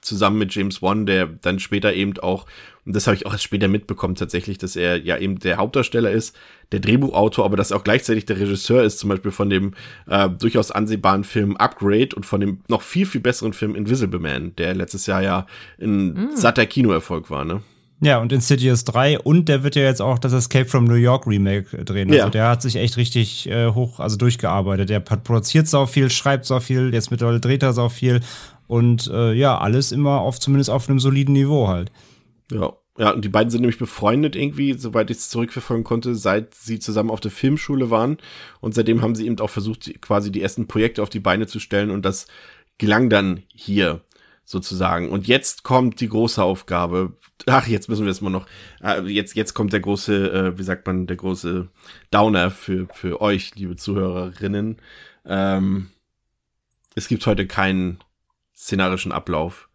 zusammen 0.02 0.38
mit 0.38 0.54
James 0.54 0.82
Wan, 0.82 1.06
der 1.06 1.26
dann 1.26 1.58
später 1.58 1.92
eben 1.92 2.18
auch, 2.18 2.46
und 2.86 2.96
das 2.96 3.06
habe 3.06 3.16
ich 3.16 3.26
auch 3.26 3.32
erst 3.32 3.44
später 3.44 3.68
mitbekommen 3.68 4.14
tatsächlich, 4.14 4.58
dass 4.58 4.76
er 4.76 4.96
ja 4.98 5.18
eben 5.18 5.38
der 5.38 5.58
Hauptdarsteller 5.58 6.10
ist, 6.10 6.36
der 6.72 6.80
Drehbuchautor, 6.80 7.44
aber 7.44 7.56
dass 7.56 7.70
er 7.70 7.78
auch 7.78 7.84
gleichzeitig 7.84 8.26
der 8.26 8.38
Regisseur 8.38 8.82
ist, 8.82 8.98
zum 8.98 9.10
Beispiel 9.10 9.30
von 9.30 9.50
dem 9.50 9.74
äh, 10.06 10.28
durchaus 10.28 10.70
ansehbaren 10.70 11.24
Film 11.24 11.56
Upgrade 11.56 12.14
und 12.14 12.26
von 12.26 12.40
dem 12.40 12.60
noch 12.68 12.82
viel, 12.82 13.06
viel 13.06 13.20
besseren 13.20 13.52
Film 13.52 13.74
Invisible 13.74 14.20
Man, 14.20 14.54
der 14.56 14.74
letztes 14.74 15.06
Jahr 15.06 15.22
ja 15.22 15.46
ein 15.80 16.14
mm. 16.14 16.36
satter 16.36 16.66
Kinoerfolg 16.66 17.30
war, 17.30 17.44
ne? 17.44 17.62
Ja, 18.02 18.18
und 18.18 18.32
Insidious 18.32 18.84
3 18.84 19.20
und 19.20 19.48
der 19.50 19.62
wird 19.62 19.76
ja 19.76 19.82
jetzt 19.82 20.00
auch 20.00 20.18
das 20.18 20.32
Escape 20.32 20.64
from 20.64 20.84
New 20.84 20.94
York 20.94 21.26
Remake 21.26 21.84
drehen. 21.84 22.08
Also 22.08 22.18
ja. 22.18 22.30
der 22.30 22.48
hat 22.48 22.62
sich 22.62 22.76
echt 22.76 22.96
richtig 22.96 23.46
äh, 23.50 23.68
hoch, 23.68 24.00
also 24.00 24.16
durchgearbeitet. 24.16 24.88
Der 24.88 25.00
produziert 25.00 25.68
so 25.68 25.84
viel, 25.84 26.08
schreibt 26.10 26.46
so 26.46 26.60
viel, 26.60 26.94
jetzt 26.94 27.10
mittlerweile 27.10 27.40
dreht 27.40 27.62
er 27.62 27.74
so 27.74 27.90
viel 27.90 28.20
und 28.70 29.10
äh, 29.12 29.32
ja, 29.32 29.58
alles 29.58 29.90
immer 29.90 30.20
auf 30.20 30.38
zumindest 30.38 30.70
auf 30.70 30.88
einem 30.88 31.00
soliden 31.00 31.32
Niveau 31.32 31.66
halt. 31.66 31.90
Ja. 32.52 32.72
Ja, 32.98 33.10
und 33.10 33.24
die 33.24 33.28
beiden 33.28 33.50
sind 33.50 33.62
nämlich 33.62 33.78
befreundet 33.78 34.36
irgendwie, 34.36 34.74
soweit 34.74 35.10
ich 35.10 35.16
es 35.16 35.28
zurückverfolgen 35.30 35.84
konnte, 35.84 36.14
seit 36.14 36.54
sie 36.54 36.78
zusammen 36.78 37.10
auf 37.10 37.20
der 37.20 37.30
Filmschule 37.30 37.90
waren. 37.90 38.18
Und 38.60 38.74
seitdem 38.74 39.00
haben 39.00 39.14
sie 39.14 39.26
eben 39.26 39.40
auch 39.40 39.50
versucht, 39.50 40.00
quasi 40.02 40.30
die 40.30 40.42
ersten 40.42 40.68
Projekte 40.68 41.02
auf 41.02 41.08
die 41.08 41.18
Beine 41.18 41.46
zu 41.46 41.58
stellen. 41.58 41.90
Und 41.90 42.04
das 42.04 42.26
gelang 42.78 43.08
dann 43.08 43.42
hier 43.52 44.02
sozusagen. 44.44 45.08
Und 45.08 45.26
jetzt 45.26 45.64
kommt 45.64 46.00
die 46.00 46.08
große 46.08 46.42
Aufgabe. 46.42 47.16
Ach, 47.46 47.66
jetzt 47.66 47.88
müssen 47.88 48.04
wir 48.04 48.12
es 48.12 48.20
mal 48.20 48.30
noch. 48.30 48.46
Äh, 48.82 49.00
jetzt, 49.06 49.34
jetzt 49.34 49.54
kommt 49.54 49.72
der 49.72 49.80
große, 49.80 50.32
äh, 50.32 50.58
wie 50.58 50.62
sagt 50.62 50.86
man, 50.86 51.08
der 51.08 51.16
große 51.16 51.68
Downer 52.12 52.50
für, 52.50 52.86
für 52.92 53.20
euch, 53.20 53.54
liebe 53.56 53.76
Zuhörerinnen. 53.76 54.76
Ähm, 55.24 55.88
es 56.94 57.08
gibt 57.08 57.26
heute 57.26 57.46
keinen 57.46 57.98
szenarischen 58.60 59.12
Ablauf. 59.12 59.68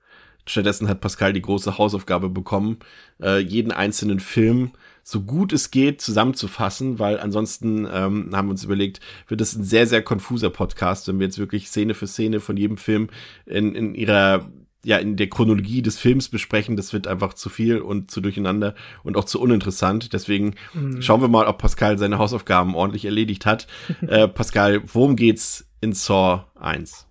Stattdessen 0.47 0.87
hat 0.87 1.01
Pascal 1.01 1.33
die 1.33 1.41
große 1.41 1.77
Hausaufgabe 1.77 2.29
bekommen, 2.29 2.77
äh, 3.21 3.39
jeden 3.39 3.71
einzelnen 3.71 4.19
Film 4.19 4.73
so 5.07 5.21
gut 5.21 5.53
es 5.53 5.69
geht 5.69 6.01
zusammenzufassen, 6.01 6.97
weil 6.97 7.19
ansonsten 7.19 7.87
ähm, 7.91 8.31
haben 8.33 8.47
wir 8.47 8.51
uns 8.51 8.63
überlegt, 8.63 8.99
wird 9.27 9.39
das 9.39 9.55
ein 9.55 9.63
sehr, 9.63 9.85
sehr 9.85 10.01
konfuser 10.01 10.49
Podcast, 10.49 11.07
wenn 11.07 11.19
wir 11.19 11.27
jetzt 11.27 11.37
wirklich 11.37 11.67
Szene 11.67 11.93
für 11.93 12.07
Szene 12.07 12.39
von 12.39 12.57
jedem 12.57 12.77
Film 12.77 13.09
in, 13.45 13.75
in 13.75 13.93
ihrer 13.93 14.49
ja, 14.83 14.97
in 14.97 15.15
der 15.15 15.29
Chronologie 15.29 15.81
des 15.81 15.97
Films 15.97 16.29
besprechen, 16.29 16.75
das 16.75 16.93
wird 16.93 17.07
einfach 17.07 17.33
zu 17.33 17.49
viel 17.49 17.79
und 17.79 18.11
zu 18.11 18.21
durcheinander 18.21 18.75
und 19.03 19.17
auch 19.17 19.23
zu 19.23 19.41
uninteressant. 19.41 20.13
Deswegen 20.13 20.53
mhm. 20.73 21.01
schauen 21.01 21.21
wir 21.21 21.27
mal, 21.27 21.47
ob 21.47 21.57
Pascal 21.57 21.97
seine 21.97 22.19
Hausaufgaben 22.19 22.75
ordentlich 22.75 23.05
erledigt 23.05 23.47
hat. 23.47 23.65
äh, 24.07 24.27
Pascal, 24.27 24.83
worum 24.85 25.15
geht's 25.15 25.67
in 25.81 25.93
Saw 25.93 26.45
1? 26.59 27.07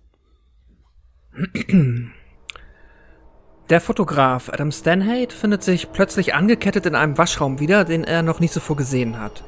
Der 3.69 3.81
Fotograf 3.81 4.49
Adam 4.49 4.71
Stanhate 4.71 5.35
findet 5.35 5.63
sich 5.63 5.91
plötzlich 5.91 6.33
angekettet 6.33 6.85
in 6.85 6.95
einem 6.95 7.17
Waschraum 7.17 7.59
wieder, 7.59 7.83
den 7.83 8.03
er 8.03 8.21
noch 8.21 8.39
nie 8.39 8.47
zuvor 8.47 8.77
gesehen 8.77 9.19
hat. 9.19 9.43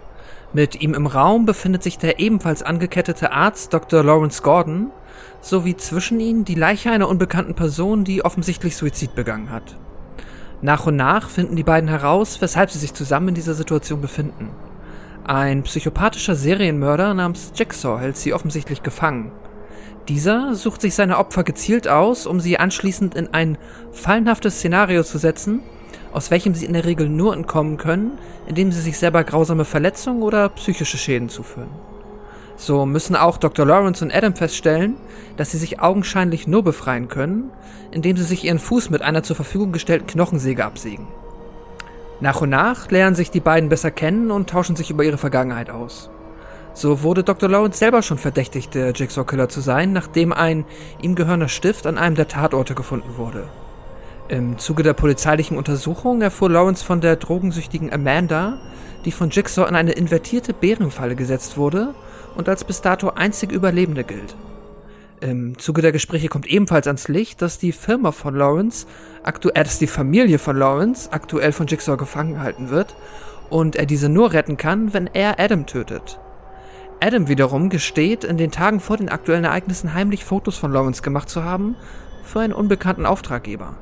Mit 0.53 0.81
ihm 0.81 0.93
im 0.93 1.07
Raum 1.07 1.45
befindet 1.45 1.83
sich 1.83 1.97
der 1.97 2.19
ebenfalls 2.19 2.63
angekettete 2.63 3.31
Arzt 3.31 3.73
Dr. 3.73 4.03
Lawrence 4.03 4.41
Gordon, 4.41 4.91
sowie 5.41 5.77
zwischen 5.77 6.19
ihnen 6.19 6.45
die 6.45 6.55
Leiche 6.55 6.91
einer 6.91 7.07
unbekannten 7.07 7.53
Person, 7.53 8.03
die 8.03 8.25
offensichtlich 8.25 8.75
Suizid 8.75 9.13
begangen 9.15 9.49
hat. 9.51 9.77
Nach 10.61 10.87
und 10.87 10.95
nach 10.95 11.29
finden 11.29 11.55
die 11.55 11.63
beiden 11.63 11.89
heraus, 11.89 12.41
weshalb 12.41 12.71
sie 12.71 12.79
sich 12.79 12.93
zusammen 12.93 13.29
in 13.29 13.35
dieser 13.35 13.53
Situation 13.53 14.01
befinden. 14.01 14.49
Ein 15.25 15.63
psychopathischer 15.63 16.35
Serienmörder 16.35 17.13
namens 17.13 17.51
Jigsaw 17.55 17.99
hält 17.99 18.17
sie 18.17 18.33
offensichtlich 18.33 18.83
gefangen 18.83 19.31
dieser 20.07 20.55
sucht 20.55 20.81
sich 20.81 20.95
seine 20.95 21.17
Opfer 21.17 21.43
gezielt 21.43 21.87
aus, 21.87 22.25
um 22.25 22.39
sie 22.39 22.59
anschließend 22.59 23.15
in 23.15 23.33
ein 23.33 23.57
fallenhaftes 23.91 24.55
Szenario 24.55 25.03
zu 25.03 25.17
setzen, 25.17 25.61
aus 26.13 26.31
welchem 26.31 26.55
sie 26.55 26.65
in 26.65 26.73
der 26.73 26.85
Regel 26.85 27.09
nur 27.09 27.33
entkommen 27.33 27.77
können, 27.77 28.17
indem 28.47 28.71
sie 28.71 28.81
sich 28.81 28.97
selber 28.97 29.23
grausame 29.23 29.65
Verletzungen 29.65 30.23
oder 30.23 30.49
psychische 30.49 30.97
Schäden 30.97 31.29
zuführen. 31.29 31.69
So 32.55 32.85
müssen 32.85 33.15
auch 33.15 33.37
Dr. 33.37 33.65
Lawrence 33.65 34.03
und 34.03 34.13
Adam 34.13 34.35
feststellen, 34.35 34.95
dass 35.35 35.51
sie 35.51 35.59
sich 35.59 35.79
augenscheinlich 35.79 36.47
nur 36.47 36.63
befreien 36.63 37.07
können, 37.07 37.51
indem 37.91 38.17
sie 38.17 38.23
sich 38.23 38.45
ihren 38.45 38.59
Fuß 38.59 38.89
mit 38.89 39.03
einer 39.03 39.21
zur 39.21 39.35
Verfügung 39.35 39.71
gestellten 39.71 40.07
Knochensäge 40.07 40.65
absägen. 40.65 41.07
Nach 42.19 42.41
und 42.41 42.49
nach 42.49 42.89
lernen 42.89 43.15
sich 43.15 43.29
die 43.29 43.41
beiden 43.41 43.69
besser 43.69 43.91
kennen 43.91 44.31
und 44.31 44.49
tauschen 44.49 44.75
sich 44.75 44.89
über 44.89 45.03
ihre 45.03 45.19
Vergangenheit 45.19 45.69
aus. 45.69 46.09
So 46.77 47.01
wurde 47.01 47.23
Dr. 47.23 47.49
Lawrence 47.49 47.79
selber 47.79 48.03
schon 48.03 48.19
verdächtigt, 48.19 48.75
der 48.75 48.91
Jigsaw-Killer 48.91 49.49
zu 49.49 49.61
sein, 49.61 49.93
nachdem 49.93 50.31
ein 50.31 50.63
ihm 51.01 51.15
gehörender 51.15 51.47
Stift 51.47 51.87
an 51.87 51.97
einem 51.97 52.15
der 52.15 52.27
Tatorte 52.27 52.75
gefunden 52.75 53.17
wurde. 53.17 53.45
Im 54.27 54.59
Zuge 54.59 54.83
der 54.83 54.93
polizeilichen 54.93 55.57
Untersuchung 55.57 56.21
erfuhr 56.21 56.51
Lawrence 56.51 56.85
von 56.85 57.01
der 57.01 57.15
drogensüchtigen 57.15 57.91
Amanda, 57.91 58.59
die 59.05 59.11
von 59.11 59.31
Jigsaw 59.31 59.67
in 59.67 59.73
eine 59.75 59.93
invertierte 59.93 60.53
Bärenfalle 60.53 61.15
gesetzt 61.15 61.57
wurde 61.57 61.95
und 62.35 62.47
als 62.47 62.63
bis 62.63 62.79
dato 62.81 63.09
einzig 63.09 63.51
Überlebende 63.51 64.03
gilt. 64.03 64.35
Im 65.19 65.57
Zuge 65.57 65.81
der 65.81 65.91
Gespräche 65.91 66.27
kommt 66.27 66.45
ebenfalls 66.45 66.85
ans 66.85 67.07
Licht, 67.07 67.41
dass 67.41 67.57
die 67.57 67.71
Firma 67.71 68.11
von 68.11 68.35
Lawrence, 68.35 68.85
aktuell, 69.23 69.61
äh, 69.61 69.63
dass 69.63 69.79
die 69.79 69.87
Familie 69.87 70.37
von 70.37 70.55
Lawrence 70.55 71.11
aktuell 71.11 71.53
von 71.53 71.65
Jigsaw 71.65 71.97
gefangen 71.97 72.35
gehalten 72.35 72.69
wird 72.69 72.95
und 73.49 73.75
er 73.75 73.87
diese 73.87 74.09
nur 74.09 74.31
retten 74.31 74.57
kann, 74.57 74.93
wenn 74.93 75.07
er 75.07 75.39
Adam 75.39 75.65
tötet. 75.65 76.19
Adam 76.99 77.27
wiederum 77.27 77.69
gesteht, 77.69 78.23
in 78.23 78.37
den 78.37 78.51
Tagen 78.51 78.79
vor 78.79 78.97
den 78.97 79.09
aktuellen 79.09 79.43
Ereignissen 79.43 79.93
heimlich 79.93 80.25
Fotos 80.25 80.57
von 80.57 80.71
Lawrence 80.71 81.03
gemacht 81.03 81.29
zu 81.29 81.43
haben 81.43 81.75
für 82.23 82.39
einen 82.39 82.53
unbekannten 82.53 83.05
Auftraggeber. 83.05 83.75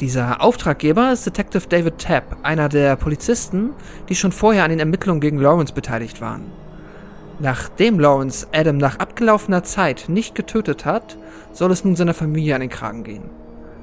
Dieser 0.00 0.40
Auftraggeber 0.40 1.12
ist 1.12 1.26
Detective 1.26 1.66
David 1.68 1.98
Tapp, 1.98 2.36
einer 2.42 2.68
der 2.68 2.96
Polizisten, 2.96 3.70
die 4.08 4.14
schon 4.14 4.32
vorher 4.32 4.64
an 4.64 4.70
den 4.70 4.78
Ermittlungen 4.78 5.20
gegen 5.20 5.38
Lawrence 5.38 5.72
beteiligt 5.72 6.20
waren. 6.20 6.44
Nachdem 7.40 7.98
Lawrence 7.98 8.46
Adam 8.52 8.76
nach 8.76 9.00
abgelaufener 9.00 9.64
Zeit 9.64 10.04
nicht 10.08 10.36
getötet 10.36 10.84
hat, 10.84 11.18
soll 11.52 11.72
es 11.72 11.84
nun 11.84 11.96
seiner 11.96 12.14
Familie 12.14 12.54
an 12.54 12.60
den 12.60 12.70
Kragen 12.70 13.02
gehen. 13.02 13.30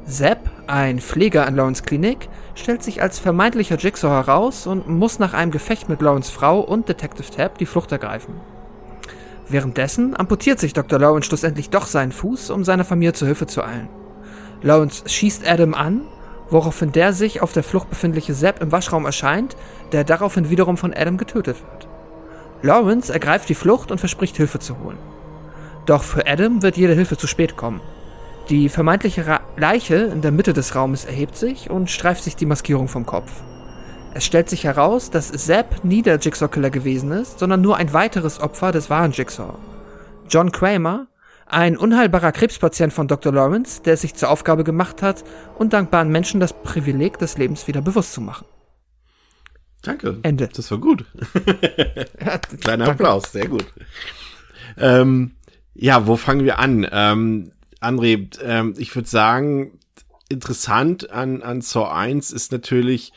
Sepp, 0.05 0.49
ein 0.67 0.99
Pfleger 0.99 1.45
in 1.47 1.55
Lawrence 1.55 1.83
Klinik, 1.83 2.29
stellt 2.55 2.83
sich 2.83 3.01
als 3.01 3.19
vermeintlicher 3.19 3.77
Jigsaw 3.77 4.09
heraus 4.09 4.65
und 4.65 4.87
muss 4.87 5.19
nach 5.19 5.33
einem 5.33 5.51
Gefecht 5.51 5.89
mit 5.89 6.01
Lawrence 6.01 6.31
Frau 6.31 6.61
und 6.61 6.87
Detective 6.87 7.29
Tapp 7.29 7.57
die 7.57 7.65
Flucht 7.65 7.91
ergreifen. 7.91 8.33
Währenddessen 9.47 10.15
amputiert 10.15 10.59
sich 10.59 10.73
Dr. 10.73 10.99
Lawrence 10.99 11.27
schlussendlich 11.27 11.69
doch 11.69 11.85
seinen 11.85 12.11
Fuß, 12.11 12.49
um 12.49 12.63
seiner 12.63 12.85
Familie 12.85 13.13
zu 13.13 13.25
Hilfe 13.25 13.47
zu 13.47 13.63
eilen. 13.63 13.89
Lawrence 14.61 15.03
schießt 15.07 15.47
Adam 15.47 15.73
an, 15.73 16.01
woraufhin 16.49 16.91
der 16.91 17.13
sich 17.13 17.41
auf 17.41 17.53
der 17.53 17.63
Flucht 17.63 17.89
befindliche 17.89 18.33
Sepp 18.33 18.61
im 18.61 18.71
Waschraum 18.71 19.05
erscheint, 19.05 19.55
der 19.91 20.03
daraufhin 20.03 20.49
wiederum 20.49 20.77
von 20.77 20.93
Adam 20.93 21.17
getötet 21.17 21.57
wird. 21.61 21.87
Lawrence 22.61 23.11
ergreift 23.11 23.49
die 23.49 23.55
Flucht 23.55 23.91
und 23.91 23.97
verspricht 23.97 24.37
Hilfe 24.37 24.59
zu 24.59 24.77
holen. 24.79 24.97
Doch 25.85 26.03
für 26.03 26.27
Adam 26.27 26.61
wird 26.61 26.77
jede 26.77 26.93
Hilfe 26.93 27.17
zu 27.17 27.25
spät 27.25 27.57
kommen. 27.57 27.81
Die 28.49 28.69
vermeintliche 28.69 29.39
Leiche 29.57 29.95
in 29.95 30.21
der 30.21 30.31
Mitte 30.31 30.53
des 30.53 30.75
Raumes 30.75 31.05
erhebt 31.05 31.35
sich 31.35 31.69
und 31.69 31.89
streift 31.89 32.23
sich 32.23 32.35
die 32.35 32.45
Maskierung 32.45 32.87
vom 32.87 33.05
Kopf. 33.05 33.31
Es 34.13 34.25
stellt 34.25 34.49
sich 34.49 34.65
heraus, 34.65 35.09
dass 35.09 35.31
Zapp 35.31 35.85
nie 35.85 36.01
der 36.01 36.17
Jigsaw-Killer 36.17 36.69
gewesen 36.69 37.11
ist, 37.11 37.39
sondern 37.39 37.61
nur 37.61 37.77
ein 37.77 37.93
weiteres 37.93 38.41
Opfer 38.41 38.71
des 38.71 38.89
wahren 38.89 39.11
Jigsaw. 39.11 39.55
John 40.29 40.51
Kramer, 40.51 41.07
ein 41.45 41.77
unheilbarer 41.77 42.31
Krebspatient 42.33 42.91
von 42.91 43.07
Dr. 43.07 43.31
Lawrence, 43.33 43.81
der 43.83 43.93
es 43.93 44.01
sich 44.01 44.15
zur 44.15 44.29
Aufgabe 44.29 44.63
gemacht 44.63 45.01
hat, 45.01 45.23
undankbaren 45.57 46.09
Menschen 46.09 46.41
das 46.41 46.53
Privileg 46.53 47.19
des 47.19 47.37
Lebens 47.37 47.67
wieder 47.67 47.81
bewusst 47.81 48.13
zu 48.13 48.21
machen. 48.21 48.45
Danke. 49.81 50.19
Ende. 50.23 50.49
Das 50.49 50.69
war 50.71 50.77
gut. 50.77 51.05
Kleiner 52.61 52.89
Applaus, 52.89 53.31
sehr 53.31 53.47
gut. 53.47 53.65
Ähm, 54.77 55.31
ja, 55.73 56.05
wo 56.05 56.17
fangen 56.17 56.43
wir 56.43 56.59
an? 56.59 56.85
Ähm, 56.91 57.51
André, 57.79 58.29
ähm, 58.43 58.75
ich 58.77 58.93
würde 58.93 59.09
sagen, 59.09 59.79
interessant 60.29 61.09
an, 61.11 61.41
an 61.41 61.61
Saw 61.61 61.91
1 61.91 62.31
ist 62.31 62.51
natürlich 62.51 63.13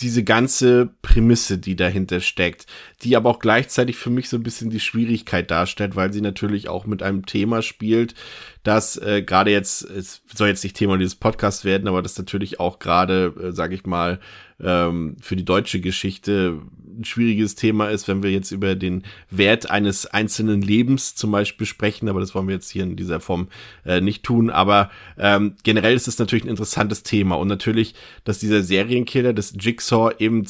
diese 0.00 0.24
ganze 0.24 0.90
Prämisse, 1.02 1.58
die 1.58 1.76
dahinter 1.76 2.20
steckt, 2.20 2.66
die 3.02 3.14
aber 3.14 3.28
auch 3.28 3.38
gleichzeitig 3.38 3.96
für 3.96 4.08
mich 4.08 4.28
so 4.28 4.36
ein 4.36 4.42
bisschen 4.42 4.70
die 4.70 4.80
Schwierigkeit 4.80 5.50
darstellt, 5.50 5.96
weil 5.96 6.12
sie 6.12 6.22
natürlich 6.22 6.68
auch 6.68 6.86
mit 6.86 7.02
einem 7.02 7.26
Thema 7.26 7.60
spielt, 7.60 8.14
das 8.62 8.96
äh, 8.96 9.22
gerade 9.22 9.50
jetzt, 9.50 9.82
es 9.82 10.22
soll 10.34 10.48
jetzt 10.48 10.64
nicht 10.64 10.76
Thema 10.76 10.96
dieses 10.96 11.14
Podcasts 11.14 11.64
werden, 11.64 11.88
aber 11.88 12.00
das 12.00 12.16
natürlich 12.16 12.58
auch 12.58 12.78
gerade, 12.78 13.34
äh, 13.40 13.52
sage 13.52 13.74
ich 13.74 13.84
mal, 13.84 14.18
ähm, 14.60 15.16
für 15.20 15.36
die 15.36 15.44
deutsche 15.44 15.80
Geschichte 15.80 16.60
ein 16.98 17.04
schwieriges 17.04 17.54
Thema 17.54 17.88
ist, 17.88 18.08
wenn 18.08 18.22
wir 18.22 18.30
jetzt 18.30 18.50
über 18.50 18.74
den 18.74 19.02
Wert 19.30 19.70
eines 19.70 20.06
einzelnen 20.06 20.62
Lebens 20.62 21.14
zum 21.14 21.30
Beispiel 21.32 21.66
sprechen, 21.66 22.08
aber 22.08 22.20
das 22.20 22.34
wollen 22.34 22.48
wir 22.48 22.54
jetzt 22.54 22.70
hier 22.70 22.84
in 22.84 22.96
dieser 22.96 23.20
Form 23.20 23.48
äh, 23.84 24.00
nicht 24.00 24.22
tun. 24.22 24.50
Aber 24.50 24.90
ähm, 25.18 25.56
generell 25.62 25.94
ist 25.94 26.08
es 26.08 26.18
natürlich 26.18 26.44
ein 26.44 26.50
interessantes 26.50 27.02
Thema 27.02 27.36
und 27.36 27.48
natürlich, 27.48 27.94
dass 28.24 28.38
dieser 28.38 28.62
Serienkiller, 28.62 29.32
das 29.32 29.54
Jigsaw 29.58 30.14
eben 30.18 30.46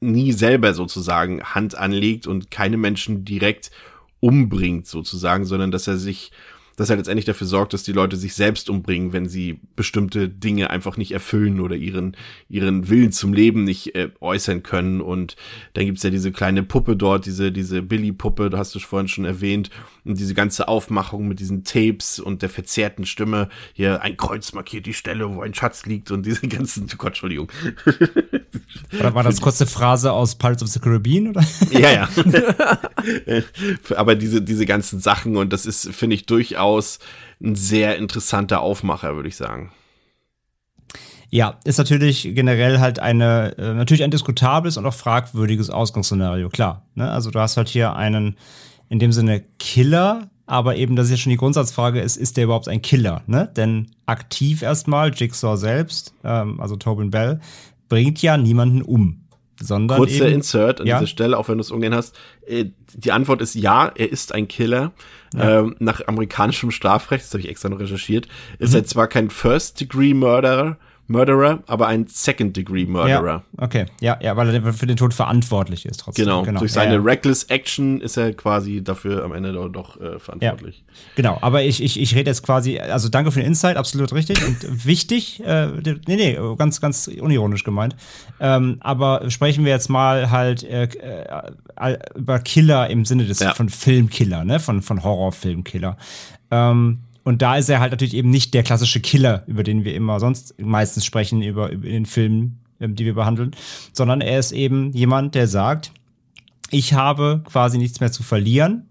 nie 0.00 0.32
selber 0.32 0.74
sozusagen 0.74 1.42
Hand 1.42 1.74
anlegt 1.74 2.26
und 2.26 2.50
keine 2.50 2.76
Menschen 2.76 3.24
direkt 3.24 3.70
umbringt 4.20 4.86
sozusagen, 4.86 5.44
sondern 5.44 5.70
dass 5.70 5.86
er 5.86 5.96
sich 5.96 6.30
dass 6.80 6.88
er 6.88 6.96
letztendlich 6.96 7.26
dafür 7.26 7.46
sorgt, 7.46 7.74
dass 7.74 7.82
die 7.82 7.92
Leute 7.92 8.16
sich 8.16 8.32
selbst 8.32 8.70
umbringen, 8.70 9.12
wenn 9.12 9.28
sie 9.28 9.60
bestimmte 9.76 10.30
Dinge 10.30 10.70
einfach 10.70 10.96
nicht 10.96 11.12
erfüllen 11.12 11.60
oder 11.60 11.76
ihren, 11.76 12.16
ihren 12.48 12.88
Willen 12.88 13.12
zum 13.12 13.34
Leben 13.34 13.64
nicht 13.64 13.94
äh, 13.94 14.08
äußern 14.20 14.62
können. 14.62 15.02
Und 15.02 15.36
dann 15.74 15.84
gibt's 15.84 16.02
ja 16.02 16.08
diese 16.08 16.32
kleine 16.32 16.62
Puppe 16.62 16.96
dort, 16.96 17.26
diese, 17.26 17.52
diese 17.52 17.82
Billy-Puppe, 17.82 18.48
da 18.48 18.56
hast 18.56 18.74
du 18.74 18.78
vorhin 18.78 19.08
schon 19.08 19.26
erwähnt, 19.26 19.68
und 20.06 20.18
diese 20.18 20.32
ganze 20.32 20.68
Aufmachung 20.68 21.28
mit 21.28 21.38
diesen 21.38 21.64
Tapes 21.64 22.18
und 22.18 22.40
der 22.40 22.48
verzerrten 22.48 23.04
Stimme. 23.04 23.50
Hier 23.74 24.00
ein 24.00 24.16
Kreuz 24.16 24.54
markiert 24.54 24.86
die 24.86 24.94
Stelle, 24.94 25.28
wo 25.28 25.42
ein 25.42 25.52
Schatz 25.52 25.84
liegt 25.84 26.10
und 26.10 26.24
diese 26.24 26.48
ganzen, 26.48 26.86
oh 26.90 26.94
Gott, 26.98 27.08
Entschuldigung. 27.08 27.52
Oder 28.98 29.14
war 29.14 29.22
das 29.22 29.42
kurze 29.42 29.66
Phrase 29.66 30.12
aus 30.12 30.36
Pirates 30.36 30.62
of 30.62 30.70
the 30.70 30.80
Caribbean, 30.80 31.28
oder? 31.28 31.44
Ja, 31.70 31.92
ja. 31.92 32.08
Aber 33.96 34.14
diese, 34.14 34.40
diese 34.40 34.64
ganzen 34.64 35.00
Sachen 35.00 35.36
und 35.36 35.52
das 35.52 35.66
ist, 35.66 35.94
finde 35.94 36.14
ich, 36.14 36.24
durchaus 36.24 36.69
ein 37.42 37.54
sehr 37.54 37.96
interessanter 37.96 38.60
Aufmacher, 38.60 39.16
würde 39.16 39.28
ich 39.28 39.36
sagen. 39.36 39.72
Ja, 41.30 41.60
ist 41.64 41.78
natürlich 41.78 42.34
generell 42.34 42.80
halt 42.80 42.98
eine, 42.98 43.56
äh, 43.56 43.74
natürlich 43.74 44.02
ein 44.02 44.10
diskutables 44.10 44.76
und 44.76 44.84
auch 44.84 44.94
fragwürdiges 44.94 45.70
Ausgangsszenario, 45.70 46.48
klar. 46.48 46.86
Ne? 46.96 47.08
Also 47.08 47.30
du 47.30 47.38
hast 47.38 47.56
halt 47.56 47.68
hier 47.68 47.94
einen, 47.94 48.36
in 48.88 48.98
dem 48.98 49.12
Sinne 49.12 49.44
Killer, 49.60 50.28
aber 50.46 50.74
eben, 50.74 50.96
das 50.96 51.06
ist 51.06 51.12
ja 51.12 51.16
schon 51.16 51.30
die 51.30 51.36
Grundsatzfrage 51.36 52.00
ist, 52.00 52.16
ist 52.16 52.36
der 52.36 52.44
überhaupt 52.44 52.66
ein 52.66 52.82
Killer? 52.82 53.22
Ne? 53.28 53.48
Denn 53.56 53.92
aktiv 54.06 54.62
erstmal, 54.62 55.14
Jigsaw 55.14 55.56
selbst, 55.56 56.12
ähm, 56.24 56.60
also 56.60 56.74
Tobin 56.74 57.12
Bell, 57.12 57.38
bringt 57.88 58.20
ja 58.20 58.36
niemanden 58.36 58.82
um. 58.82 59.19
Sondern 59.62 59.98
Kurzer 59.98 60.26
eben, 60.26 60.36
Insert 60.36 60.80
an 60.80 60.86
ja? 60.86 60.98
dieser 60.98 61.06
Stelle, 61.06 61.36
auch 61.36 61.48
wenn 61.48 61.58
du 61.58 61.62
es 61.62 61.70
ungern 61.70 61.94
hast. 61.94 62.18
Äh, 62.46 62.66
Die 62.94 63.12
Antwort 63.12 63.42
ist 63.42 63.54
ja, 63.54 63.92
er 63.94 64.10
ist 64.10 64.32
ein 64.34 64.48
Killer. 64.48 64.92
Ja. 65.34 65.60
Ähm, 65.60 65.76
nach 65.78 66.06
amerikanischem 66.08 66.70
Strafrecht, 66.70 67.24
das 67.24 67.32
habe 67.32 67.40
ich 67.42 67.48
extra 67.48 67.68
noch 67.68 67.78
recherchiert, 67.78 68.26
ist 68.58 68.74
er 68.74 68.84
zwar 68.84 69.06
kein 69.06 69.30
First-Degree-Murderer, 69.30 70.76
Murderer, 71.10 71.62
aber 71.66 71.88
ein 71.88 72.06
Second-Degree-Murderer. 72.06 73.26
Ja, 73.26 73.42
okay. 73.58 73.86
Ja, 74.00 74.18
ja, 74.22 74.36
weil 74.36 74.54
er 74.54 74.72
für 74.72 74.86
den 74.86 74.96
Tod 74.96 75.12
verantwortlich 75.12 75.84
ist 75.84 76.00
trotzdem. 76.00 76.24
Genau. 76.24 76.60
Durch 76.60 76.72
seine 76.72 76.94
ja, 76.94 76.98
ja. 76.98 77.04
Reckless 77.04 77.44
Action 77.44 78.00
ist 78.00 78.16
er 78.16 78.32
quasi 78.32 78.82
dafür 78.82 79.24
am 79.24 79.32
Ende 79.32 79.52
doch, 79.52 79.68
doch 79.68 80.00
äh, 80.00 80.18
verantwortlich. 80.18 80.84
Genau, 81.16 81.38
aber 81.40 81.64
ich, 81.64 81.82
ich, 81.82 82.00
ich 82.00 82.14
rede 82.14 82.30
jetzt 82.30 82.44
quasi, 82.44 82.78
also 82.78 83.08
danke 83.08 83.32
für 83.32 83.40
den 83.40 83.48
Insight, 83.48 83.76
absolut 83.76 84.12
richtig 84.12 84.46
und 84.46 84.56
wichtig, 84.86 85.42
äh, 85.44 85.66
nee, 85.66 86.16
nee, 86.16 86.38
ganz, 86.56 86.80
ganz 86.80 87.08
unironisch 87.08 87.64
gemeint. 87.64 87.96
Ähm, 88.38 88.76
aber 88.80 89.28
sprechen 89.30 89.64
wir 89.64 89.72
jetzt 89.72 89.90
mal 89.90 90.30
halt 90.30 90.62
äh, 90.62 90.84
äh, 90.84 91.98
über 92.14 92.38
Killer 92.38 92.88
im 92.88 93.04
Sinne 93.04 93.24
des 93.24 93.42
von 93.42 93.68
Filmkiller, 93.68 94.44
ne? 94.44 94.60
Von, 94.60 94.80
von 94.82 95.02
Horrorfilmkiller. 95.02 95.96
Ähm, 96.52 97.00
und 97.30 97.42
da 97.42 97.56
ist 97.56 97.68
er 97.68 97.78
halt 97.78 97.92
natürlich 97.92 98.14
eben 98.14 98.28
nicht 98.28 98.54
der 98.54 98.64
klassische 98.64 98.98
Killer, 98.98 99.44
über 99.46 99.62
den 99.62 99.84
wir 99.84 99.94
immer 99.94 100.18
sonst 100.18 100.60
meistens 100.60 101.04
sprechen, 101.04 101.42
über, 101.42 101.70
über 101.70 101.86
in 101.86 101.92
den 101.92 102.06
Filmen, 102.06 102.58
ähm, 102.80 102.96
die 102.96 103.04
wir 103.04 103.14
behandeln, 103.14 103.52
sondern 103.92 104.20
er 104.20 104.40
ist 104.40 104.50
eben 104.50 104.90
jemand, 104.94 105.36
der 105.36 105.46
sagt, 105.46 105.92
ich 106.70 106.92
habe 106.94 107.40
quasi 107.44 107.78
nichts 107.78 108.00
mehr 108.00 108.10
zu 108.10 108.24
verlieren 108.24 108.88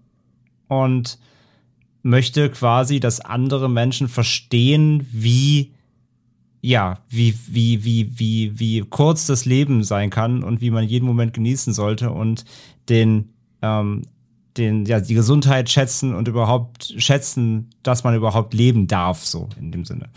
und 0.68 1.18
möchte 2.02 2.48
quasi, 2.48 2.98
dass 2.98 3.20
andere 3.20 3.68
Menschen 3.68 4.08
verstehen, 4.08 5.06
wie 5.12 5.72
ja, 6.62 6.98
wie, 7.10 7.34
wie, 7.46 7.84
wie, 7.84 8.18
wie, 8.18 8.58
wie 8.58 8.80
kurz 8.80 9.26
das 9.26 9.44
Leben 9.44 9.84
sein 9.84 10.08
kann 10.08 10.42
und 10.42 10.62
wie 10.62 10.70
man 10.70 10.88
jeden 10.88 11.04
Moment 11.04 11.34
genießen 11.34 11.74
sollte 11.74 12.10
und 12.10 12.46
den, 12.88 13.34
ähm, 13.60 14.06
den, 14.56 14.84
ja, 14.86 15.00
die 15.00 15.14
Gesundheit 15.14 15.70
schätzen 15.70 16.14
und 16.14 16.28
überhaupt 16.28 16.94
schätzen, 16.98 17.70
dass 17.82 18.04
man 18.04 18.14
überhaupt 18.14 18.54
leben 18.54 18.86
darf, 18.86 19.24
so 19.24 19.48
in 19.58 19.72
dem 19.72 19.84
Sinne. 19.84 20.08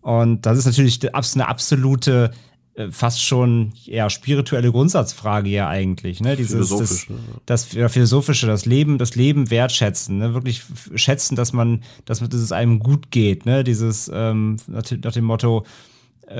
Und 0.00 0.46
das 0.46 0.58
ist 0.58 0.66
natürlich 0.66 1.00
eine 1.02 1.48
absolute, 1.48 2.30
äh, 2.74 2.90
fast 2.90 3.22
schon 3.22 3.72
eher 3.86 4.10
spirituelle 4.10 4.70
Grundsatzfrage 4.72 5.48
ja 5.48 5.68
eigentlich, 5.68 6.20
ne? 6.20 6.34
Dieses, 6.36 6.68
das, 6.70 7.08
ne? 7.08 7.16
das 7.46 7.72
ja, 7.72 7.88
philosophische, 7.88 8.46
das 8.46 8.66
Leben, 8.66 8.98
das 8.98 9.14
Leben 9.14 9.50
wertschätzen, 9.50 10.18
ne? 10.18 10.34
wirklich 10.34 10.62
schätzen, 10.94 11.36
dass 11.36 11.52
man, 11.52 11.82
dass, 12.04 12.20
man- 12.20 12.30
dass 12.30 12.40
es 12.40 12.52
einem 12.52 12.80
gut 12.80 13.10
geht, 13.10 13.46
ne? 13.46 13.64
Dieses 13.64 14.10
ähm, 14.12 14.56
nach, 14.66 14.82
dem- 14.82 15.24
Motto, 15.24 15.64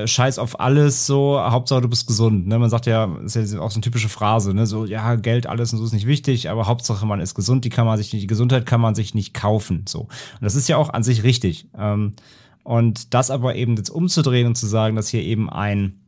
Scheiß 0.07 0.38
auf 0.38 0.61
alles, 0.61 1.07
so 1.07 1.38
Hauptsache 1.38 1.83
du 1.83 1.88
bist 1.88 2.07
gesund. 2.07 2.47
Ne? 2.47 2.59
Man 2.59 2.70
sagt 2.70 2.87
ja, 2.87 3.05
ist 3.25 3.35
ja 3.37 3.61
auch 3.61 3.70
so 3.70 3.77
eine 3.77 3.83
typische 3.83 4.09
Phrase, 4.09 4.55
ne? 4.55 4.66
So 4.66 4.85
ja 4.87 5.14
Geld 5.16 5.47
alles 5.47 5.73
und 5.73 5.79
so 5.79 5.85
ist 5.85 5.92
nicht 5.92 6.07
wichtig, 6.07 6.49
aber 6.49 6.66
Hauptsache 6.66 7.07
man 7.07 7.20
ist 7.20 7.35
gesund. 7.35 7.64
Die 7.64 7.70
kann 7.70 7.87
man 7.87 7.99
sich 7.99 8.12
nicht, 8.12 8.23
die 8.23 8.29
Gesundheit 8.29 8.66
kann 8.66 8.81
man 8.81 8.94
sich 8.94 9.14
nicht 9.14 9.35
kaufen. 9.35 9.85
So 9.88 10.01
und 10.01 10.42
das 10.42 10.55
ist 10.55 10.68
ja 10.68 10.77
auch 10.77 10.90
an 10.90 11.03
sich 11.03 11.23
richtig. 11.23 11.66
Ähm, 11.77 12.12
und 12.62 13.12
das 13.12 13.31
aber 13.31 13.57
eben 13.57 13.77
jetzt 13.77 13.90
umzudrehen 13.90 14.47
und 14.47 14.57
zu 14.57 14.66
sagen, 14.66 14.97
dass 14.97 15.09
hier 15.09 15.23
eben 15.23 15.51
ein 15.51 16.01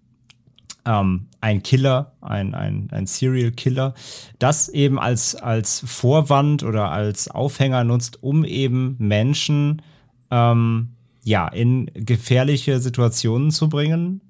ähm, 0.87 1.27
ein 1.41 1.63
Killer, 1.63 2.13
ein, 2.21 2.55
ein, 2.55 2.89
ein 2.93 3.07
Serial 3.07 3.51
Killer, 3.51 3.95
das 4.39 4.69
eben 4.69 4.99
als, 4.99 5.35
als 5.35 5.83
Vorwand 5.85 6.63
oder 6.63 6.91
als 6.91 7.29
Aufhänger 7.29 7.85
nutzt, 7.85 8.23
um 8.23 8.45
eben 8.45 8.97
Menschen 8.99 9.83
ähm, 10.31 10.96
ja, 11.27 11.49
in 11.49 11.91
gefährliche 11.93 12.79
Situationen 12.79 13.51
zu 13.51 13.69
bringen, 13.69 14.21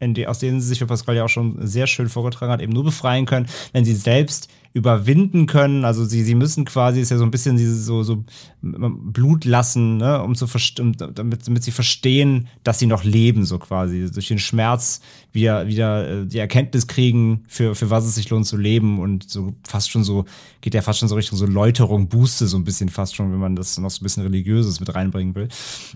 in 0.00 0.14
die, 0.14 0.26
aus 0.26 0.38
denen 0.38 0.62
sie 0.62 0.68
sich, 0.68 0.80
wie 0.80 0.86
Pascal 0.86 1.14
ja 1.14 1.24
auch 1.24 1.28
schon 1.28 1.58
sehr 1.66 1.86
schön 1.86 2.08
vorgetragen 2.08 2.50
hat, 2.50 2.62
eben 2.62 2.72
nur 2.72 2.84
befreien 2.84 3.26
können, 3.26 3.46
wenn 3.72 3.84
sie 3.84 3.94
selbst 3.94 4.48
überwinden 4.72 5.46
können. 5.46 5.84
Also 5.84 6.04
sie, 6.04 6.22
sie 6.22 6.34
müssen 6.34 6.64
quasi, 6.64 7.00
ist 7.00 7.10
ja 7.10 7.18
so 7.18 7.24
ein 7.24 7.30
bisschen 7.30 7.56
dieses 7.56 7.84
so, 7.84 8.02
so 8.02 8.24
Blut 8.60 9.44
lassen, 9.44 9.96
ne, 9.96 10.22
um 10.22 10.34
zu 10.34 10.46
um, 10.80 10.92
damit, 10.96 11.46
damit 11.46 11.62
sie 11.62 11.70
verstehen, 11.70 12.48
dass 12.64 12.78
sie 12.78 12.86
noch 12.86 13.04
leben, 13.04 13.44
so 13.44 13.58
quasi. 13.58 14.10
Durch 14.10 14.28
den 14.28 14.38
Schmerz 14.38 15.00
wieder, 15.32 15.66
wieder 15.66 16.22
äh, 16.22 16.26
die 16.26 16.38
Erkenntnis 16.38 16.86
kriegen, 16.86 17.44
für, 17.48 17.74
für 17.74 17.90
was 17.90 18.04
es 18.04 18.14
sich 18.14 18.28
lohnt 18.30 18.46
zu 18.46 18.56
leben 18.56 19.00
und 19.00 19.28
so 19.28 19.54
fast 19.66 19.90
schon 19.90 20.04
so, 20.04 20.24
geht 20.60 20.74
ja 20.74 20.82
fast 20.82 20.98
schon 20.98 21.08
so 21.08 21.14
Richtung 21.14 21.38
so 21.38 21.46
Läuterung, 21.46 22.08
Buße, 22.08 22.46
so 22.46 22.56
ein 22.56 22.64
bisschen 22.64 22.88
fast 22.88 23.16
schon, 23.16 23.32
wenn 23.32 23.38
man 23.38 23.56
das 23.56 23.78
noch 23.78 23.90
so 23.90 24.00
ein 24.00 24.04
bisschen 24.04 24.22
Religiöses 24.22 24.80
mit 24.80 24.94
reinbringen 24.94 25.34
will. 25.34 25.48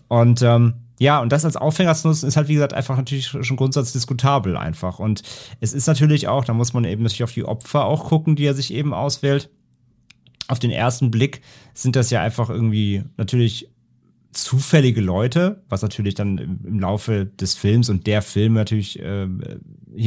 Und 0.09 0.43
ähm, 0.43 0.75
ja, 0.99 1.21
und 1.21 1.33
das 1.33 1.45
als 1.45 1.57
Aufhänger 1.57 1.95
zu 1.95 2.09
nutzen, 2.09 2.29
ist 2.29 2.37
halt, 2.37 2.49
wie 2.49 2.55
gesagt, 2.55 2.75
einfach 2.75 2.97
natürlich 2.97 3.27
schon 3.27 3.57
grundsatzdiskutabel 3.57 4.57
einfach. 4.57 4.99
Und 4.99 5.23
es 5.61 5.73
ist 5.73 5.87
natürlich 5.87 6.29
auch, 6.29 6.45
da 6.45 6.53
muss 6.53 6.75
man 6.75 6.85
eben 6.85 7.03
natürlich 7.03 7.25
auf 7.25 7.33
die 7.33 7.45
Opfer 7.45 7.85
auch 7.85 8.05
gucken, 8.05 8.37
die 8.37 8.45
er 8.45 8.55
sich 8.55 8.73
eben 8.73 8.95
auswählt. 8.95 9.51
Auf 10.49 10.59
den 10.59 10.71
ersten 10.71 11.11
Blick 11.11 11.43
sind 11.75 11.97
das 11.97 12.11
ja 12.11 12.21
einfach 12.23 12.51
irgendwie 12.51 13.05
natürlich 13.17 13.71
zufällige 14.33 15.01
Leute, 15.01 15.63
was 15.69 15.83
natürlich 15.83 16.15
dann 16.15 16.39
im, 16.39 16.81
Laufe 16.81 17.27
des 17.27 17.55
Films 17.55 17.91
und 17.91 18.07
der 18.07 18.23
Filme 18.23 18.61
natürlich 18.61 18.99
äh, 18.99 19.29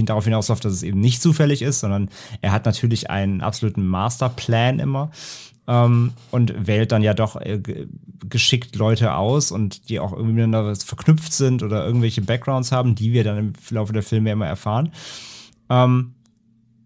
darauf 0.04 0.26
hinausläuft, 0.26 0.65
dass 0.65 0.74
es 0.74 0.84
eben 0.84 1.00
nicht 1.00 1.21
zufällig 1.21 1.62
ist, 1.62 1.80
sondern 1.80 2.10
er 2.41 2.52
hat 2.52 2.65
natürlich 2.65 3.10
einen 3.10 3.41
absoluten 3.41 3.86
Masterplan 3.86 4.80
immer 4.80 5.12
ähm, 5.67 6.13
und 6.32 6.67
wählt 6.67 6.91
dann 6.91 7.01
ja 7.01 7.13
doch 7.13 7.36
äh, 7.39 7.60
ge- 7.60 7.88
geschickt 8.28 8.75
Leute 8.75 9.15
aus 9.15 9.51
und 9.51 9.89
die 9.89 9.99
auch 9.99 10.12
irgendwie 10.13 10.34
miteinander 10.34 10.75
verknüpft 10.75 11.34
sind 11.34 11.63
oder 11.63 11.86
irgendwelche 11.86 12.21
Backgrounds 12.21 12.71
haben, 12.71 12.95
die 12.95 13.13
wir 13.13 13.23
dann 13.23 13.38
im 13.38 13.54
Laufe 13.69 13.93
der 13.93 14.04
Filme 14.04 14.32
immer 14.32 14.47
erfahren. 14.47 14.91
Ähm, 15.69 16.13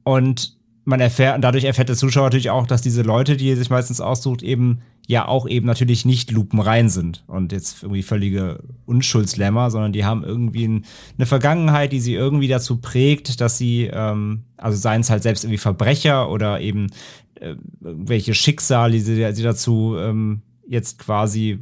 und 0.03 0.57
man 0.85 0.99
erfährt, 0.99 1.43
dadurch 1.43 1.65
erfährt 1.65 1.89
der 1.89 1.95
Zuschauer 1.95 2.25
natürlich 2.25 2.49
auch, 2.49 2.65
dass 2.65 2.81
diese 2.81 3.03
Leute, 3.03 3.37
die 3.37 3.49
er 3.49 3.57
sich 3.57 3.69
meistens 3.69 4.01
aussucht, 4.01 4.41
eben 4.41 4.81
ja 5.09 5.27
auch 5.27 5.47
eben 5.47 5.65
natürlich 5.65 6.05
nicht 6.05 6.29
lupenrein 6.29 6.87
sind 6.87 7.23
und 7.25 7.51
jetzt 7.51 7.81
irgendwie 7.81 8.03
völlige 8.03 8.59
Unschuldslämmer, 8.85 9.71
sondern 9.71 9.91
die 9.91 10.05
haben 10.05 10.23
irgendwie 10.23 10.67
ein, 10.67 10.85
eine 11.17 11.25
Vergangenheit, 11.25 11.91
die 11.91 11.99
sie 11.99 12.13
irgendwie 12.13 12.47
dazu 12.47 12.77
prägt, 12.77 13.41
dass 13.41 13.57
sie, 13.57 13.89
ähm, 13.91 14.43
also 14.55 14.77
seien 14.77 15.01
es 15.01 15.09
halt 15.09 15.23
selbst 15.23 15.45
irgendwie 15.45 15.57
Verbrecher 15.57 16.29
oder 16.29 16.61
eben 16.61 16.91
äh, 17.39 17.55
welche 17.79 18.35
Schicksale, 18.35 18.91
die 18.91 18.99
sie, 18.99 19.33
sie 19.33 19.41
dazu 19.41 19.95
ähm, 19.97 20.43
jetzt 20.67 20.99
quasi 20.99 21.57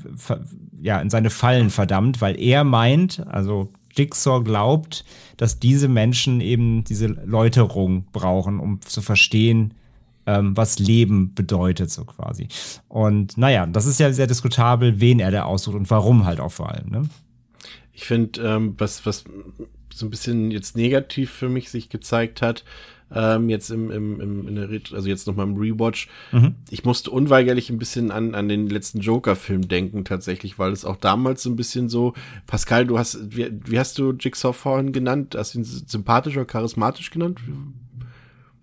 ja 0.82 1.00
in 1.00 1.10
seine 1.10 1.30
Fallen 1.30 1.70
verdammt, 1.70 2.20
weil 2.20 2.38
er 2.38 2.66
meint, 2.66 3.26
also 3.28 3.70
Jigsaw 3.96 4.44
glaubt, 4.44 5.06
dass 5.38 5.58
diese 5.58 5.88
Menschen 5.88 6.42
eben 6.42 6.84
diese 6.84 7.08
Läuterung 7.08 8.08
brauchen, 8.12 8.60
um 8.60 8.82
zu 8.82 9.02
verstehen, 9.02 9.74
ähm, 10.28 10.56
was 10.56 10.78
Leben 10.78 11.34
bedeutet, 11.34 11.90
so 11.90 12.06
quasi. 12.06 12.50
Und 12.88 13.38
naja, 13.38 13.66
das 13.66 13.88
ist 13.88 14.00
ja 14.00 14.12
sehr 14.12 14.28
diskutabel, 14.28 15.00
wen 15.00 15.20
er 15.20 15.32
da 15.32 15.44
aussucht 15.44 15.76
und 15.76 15.90
warum 15.90 16.26
halt 16.26 16.40
auch 16.40 16.52
vor 16.52 16.70
allem. 16.70 16.90
Ne? 16.90 17.10
Ich 17.94 18.06
finde, 18.06 18.42
ähm, 18.42 18.76
was, 18.78 19.06
was 19.06 19.24
so 19.92 20.06
ein 20.06 20.10
bisschen 20.12 20.52
jetzt 20.52 20.76
negativ 20.76 21.32
für 21.32 21.50
mich 21.50 21.72
sich 21.72 21.90
gezeigt 21.90 22.42
hat, 22.42 22.64
ähm, 23.10 23.48
jetzt 23.48 23.70
im, 23.70 23.90
im, 23.90 24.20
im 24.20 24.48
in 24.50 24.56
der 24.56 24.70
also 24.94 25.08
jetzt 25.08 25.28
nochmal 25.28 25.48
im 25.48 25.56
Rewatch. 25.56 26.10
Mhm. 26.34 26.56
Ich 26.70 26.84
musste 26.84 27.10
unweigerlich 27.10 27.70
ein 27.70 27.78
bisschen 27.78 28.12
an, 28.12 28.36
an 28.36 28.50
den 28.50 28.68
letzten 28.68 29.00
Joker-Film 29.00 29.70
denken, 29.70 30.04
tatsächlich, 30.04 30.60
weil 30.60 30.74
es 30.74 30.84
auch 30.84 30.98
damals 30.98 31.42
so 31.42 31.50
ein 31.50 31.56
bisschen 31.56 31.88
so, 31.88 32.14
Pascal, 32.48 32.86
du 32.86 33.00
hast, 33.00 33.36
wie, 33.36 33.50
wie 33.66 33.80
hast 33.80 33.98
du 33.98 34.12
Jigsaw 34.12 34.52
vorhin 34.52 34.92
genannt? 34.92 35.36
Hast 35.38 35.54
du 35.54 35.60
ihn 35.60 35.64
sympathisch 35.64 36.36
oder 36.36 36.46
charismatisch 36.46 37.12
genannt? 37.12 37.40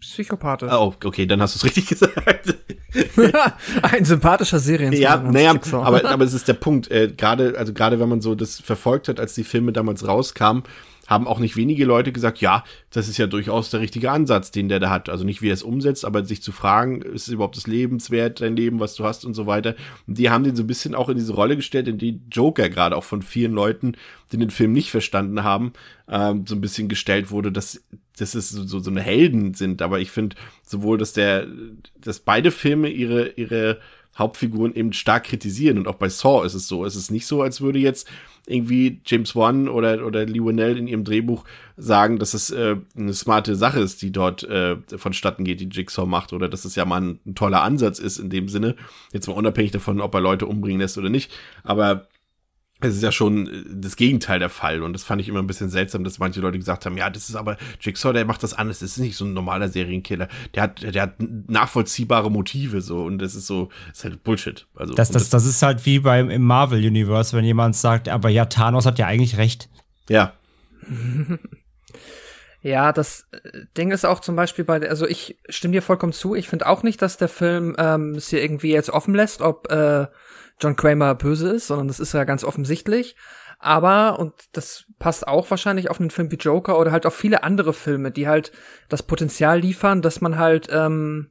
Psychopath. 0.04 0.62
Oh, 0.64 0.94
okay, 1.04 1.26
dann 1.26 1.40
hast 1.40 1.54
du 1.54 1.58
es 1.58 1.64
richtig 1.64 1.86
gesagt. 1.88 2.54
Ein 3.82 4.04
sympathischer 4.04 4.58
Serien. 4.58 4.92
Ja, 4.92 5.16
naja, 5.16 5.54
aber, 5.72 6.04
aber 6.04 6.24
es 6.24 6.34
ist 6.34 6.46
der 6.48 6.54
Punkt. 6.54 6.90
Äh, 6.90 7.12
gerade, 7.16 7.54
also 7.58 7.72
gerade 7.72 7.98
wenn 7.98 8.08
man 8.08 8.20
so 8.20 8.34
das 8.34 8.60
verfolgt 8.60 9.08
hat, 9.08 9.18
als 9.18 9.34
die 9.34 9.44
Filme 9.44 9.72
damals 9.72 10.06
rauskamen, 10.06 10.62
haben 11.06 11.26
auch 11.26 11.38
nicht 11.38 11.56
wenige 11.56 11.84
Leute 11.84 12.12
gesagt, 12.12 12.40
ja, 12.40 12.64
das 12.90 13.08
ist 13.08 13.18
ja 13.18 13.26
durchaus 13.26 13.70
der 13.70 13.80
richtige 13.80 14.10
Ansatz, 14.10 14.50
den 14.50 14.68
der 14.68 14.80
da 14.80 14.90
hat. 14.90 15.08
Also 15.08 15.24
nicht, 15.24 15.42
wie 15.42 15.50
er 15.50 15.54
es 15.54 15.62
umsetzt, 15.62 16.04
aber 16.04 16.24
sich 16.24 16.42
zu 16.42 16.52
fragen, 16.52 17.02
ist 17.02 17.28
es 17.28 17.34
überhaupt 17.34 17.56
das 17.56 17.66
lebenswert, 17.66 18.40
dein 18.40 18.56
Leben, 18.56 18.80
was 18.80 18.94
du 18.94 19.04
hast 19.04 19.24
und 19.24 19.34
so 19.34 19.46
weiter. 19.46 19.74
Und 20.06 20.18
die 20.18 20.30
haben 20.30 20.44
den 20.44 20.56
so 20.56 20.62
ein 20.62 20.66
bisschen 20.66 20.94
auch 20.94 21.08
in 21.08 21.16
diese 21.16 21.34
Rolle 21.34 21.56
gestellt, 21.56 21.88
in 21.88 21.98
die 21.98 22.20
Joker 22.30 22.68
gerade 22.70 22.96
auch 22.96 23.04
von 23.04 23.22
vielen 23.22 23.52
Leuten, 23.52 23.96
die 24.32 24.38
den 24.38 24.50
Film 24.50 24.72
nicht 24.72 24.90
verstanden 24.90 25.44
haben, 25.44 25.72
ähm, 26.08 26.46
so 26.46 26.54
ein 26.54 26.60
bisschen 26.60 26.88
gestellt 26.88 27.30
wurde, 27.30 27.52
dass, 27.52 27.82
dass 28.16 28.34
es 28.34 28.50
so, 28.50 28.78
so 28.78 28.90
eine 28.90 29.02
Helden 29.02 29.54
sind. 29.54 29.82
Aber 29.82 30.00
ich 30.00 30.10
finde 30.10 30.36
sowohl, 30.62 30.98
dass 30.98 31.12
der, 31.12 31.46
dass 32.00 32.20
beide 32.20 32.50
Filme 32.50 32.88
ihre, 32.88 33.28
ihre 33.30 33.78
Hauptfiguren 34.16 34.74
eben 34.74 34.92
stark 34.92 35.24
kritisieren. 35.24 35.78
Und 35.78 35.88
auch 35.88 35.96
bei 35.96 36.08
Saw 36.08 36.46
ist 36.46 36.54
es 36.54 36.68
so. 36.68 36.84
Es 36.84 36.96
ist 36.96 37.10
nicht 37.10 37.26
so, 37.26 37.42
als 37.42 37.60
würde 37.60 37.78
jetzt 37.78 38.08
irgendwie 38.46 39.00
James 39.07 39.35
Wan 39.35 39.68
oder, 39.68 40.04
oder 40.07 40.26
Lee 40.26 40.44
Winnell 40.44 40.76
in 40.76 40.87
ihrem 40.87 41.04
Drehbuch 41.04 41.44
sagen, 41.76 42.18
dass 42.18 42.35
es 42.35 42.50
äh, 42.50 42.76
eine 42.96 43.14
smarte 43.14 43.57
Sache 43.57 43.80
ist, 43.80 44.02
die 44.02 44.12
dort 44.12 44.42
äh, 44.44 44.76
vonstatten 44.96 45.44
geht, 45.44 45.61
die 45.61 45.68
Jigsaw 45.68 46.07
macht, 46.07 46.33
oder 46.33 46.48
dass 46.48 46.64
es 46.64 46.74
ja 46.74 46.85
mal 46.85 47.00
ein, 47.00 47.20
ein 47.26 47.35
toller 47.35 47.62
Ansatz 47.62 47.98
ist 47.98 48.18
in 48.18 48.30
dem 48.30 48.48
Sinne. 48.48 48.76
Jetzt 49.12 49.26
mal 49.26 49.35
unabhängig 49.35 49.72
davon, 49.72 50.00
ob 50.00 50.14
er 50.14 50.20
Leute 50.20 50.46
umbringen 50.46 50.80
lässt 50.80 50.98
oder 50.98 51.09
nicht. 51.09 51.33
Aber 51.62 52.07
es 52.80 52.96
ist 52.96 53.02
ja 53.02 53.12
schon 53.12 53.46
äh, 53.46 53.64
das 53.68 53.96
Gegenteil 53.96 54.38
der 54.38 54.50
Fall. 54.50 54.82
Und 54.82 54.92
das 54.92 55.04
fand 55.04 55.20
ich 55.20 55.28
immer 55.28 55.40
ein 55.40 55.46
bisschen 55.46 55.70
seltsam, 55.70 56.04
dass 56.04 56.18
manche 56.18 56.40
Leute 56.40 56.58
gesagt 56.58 56.87
haben, 56.87 56.96
ja, 56.96 57.10
das 57.10 57.28
ist 57.28 57.37
aber 57.37 57.56
Jigsaw, 57.80 58.12
der 58.12 58.24
macht 58.24 58.42
das 58.42 58.54
anders. 58.54 58.80
Das 58.80 58.90
ist 58.90 58.98
nicht 58.98 59.16
so 59.16 59.24
ein 59.24 59.32
normaler 59.32 59.68
Serienkiller. 59.68 60.28
Der 60.54 60.62
hat, 60.64 60.82
der 60.82 61.02
hat 61.02 61.14
nachvollziehbare 61.18 62.30
Motive 62.30 62.80
so. 62.80 63.04
Und 63.04 63.18
das 63.18 63.34
ist 63.34 63.46
so, 63.46 63.70
das 63.88 63.98
ist 63.98 64.04
halt 64.04 64.24
Bullshit. 64.24 64.66
Also, 64.74 64.94
das, 64.94 65.10
das, 65.10 65.30
das 65.30 65.46
ist 65.46 65.62
halt 65.62 65.84
wie 65.87 66.00
beim 66.00 66.30
im 66.30 66.42
Marvel 66.42 66.84
Universe, 66.84 67.37
wenn 67.37 67.44
jemand 67.44 67.76
sagt, 67.76 68.08
aber 68.08 68.28
ja, 68.28 68.46
Thanos 68.46 68.87
hat 68.87 68.98
ja 68.98 69.06
eigentlich 69.06 69.37
recht. 69.37 69.68
Ja. 70.08 70.34
Ja, 72.64 72.94
das 72.94 73.26
äh, 73.32 73.66
Ding 73.76 73.90
ist 73.90 74.06
auch 74.06 74.20
zum 74.20 74.37
Beispiel 74.37 74.64
bei, 74.64 74.88
also 74.88 75.06
ich 75.06 75.38
stimme 75.50 75.72
dir 75.72 75.82
vollkommen 75.82 76.14
zu. 76.14 76.34
Ich 76.34 76.48
finde 76.48 76.66
auch 76.66 76.82
nicht, 76.82 77.02
dass 77.02 77.18
der 77.18 77.28
Film 77.28 77.76
ähm, 77.78 78.14
es 78.14 78.28
hier 78.28 78.42
irgendwie 78.42 78.72
jetzt 78.72 78.88
offen 78.88 79.14
lässt, 79.14 79.42
ob 79.42 79.70
äh, 79.70 80.06
John 80.64 80.77
Kramer 80.77 81.14
böse 81.14 81.50
ist, 81.50 81.66
sondern 81.66 81.88
das 81.88 82.00
ist 82.00 82.14
ja 82.14 82.24
ganz 82.24 82.42
offensichtlich. 82.42 83.16
Aber, 83.59 84.18
und 84.18 84.35
das 84.53 84.87
passt 84.98 85.29
auch 85.29 85.50
wahrscheinlich 85.50 85.90
auf 85.90 86.00
einen 86.00 86.11
Film 86.11 86.31
wie 86.31 86.37
Joker 86.37 86.79
oder 86.79 86.92
halt 86.92 87.07
auf 87.07 87.14
viele 87.14 87.44
andere 87.44 87.72
Filme, 87.72 88.11
die 88.11 88.27
halt 88.27 88.53
das 88.88 89.03
Potenzial 89.03 89.61
liefern, 89.61 90.03
dass 90.03 90.20
man 90.20 90.38
halt, 90.38 90.68
ähm, 90.70 91.31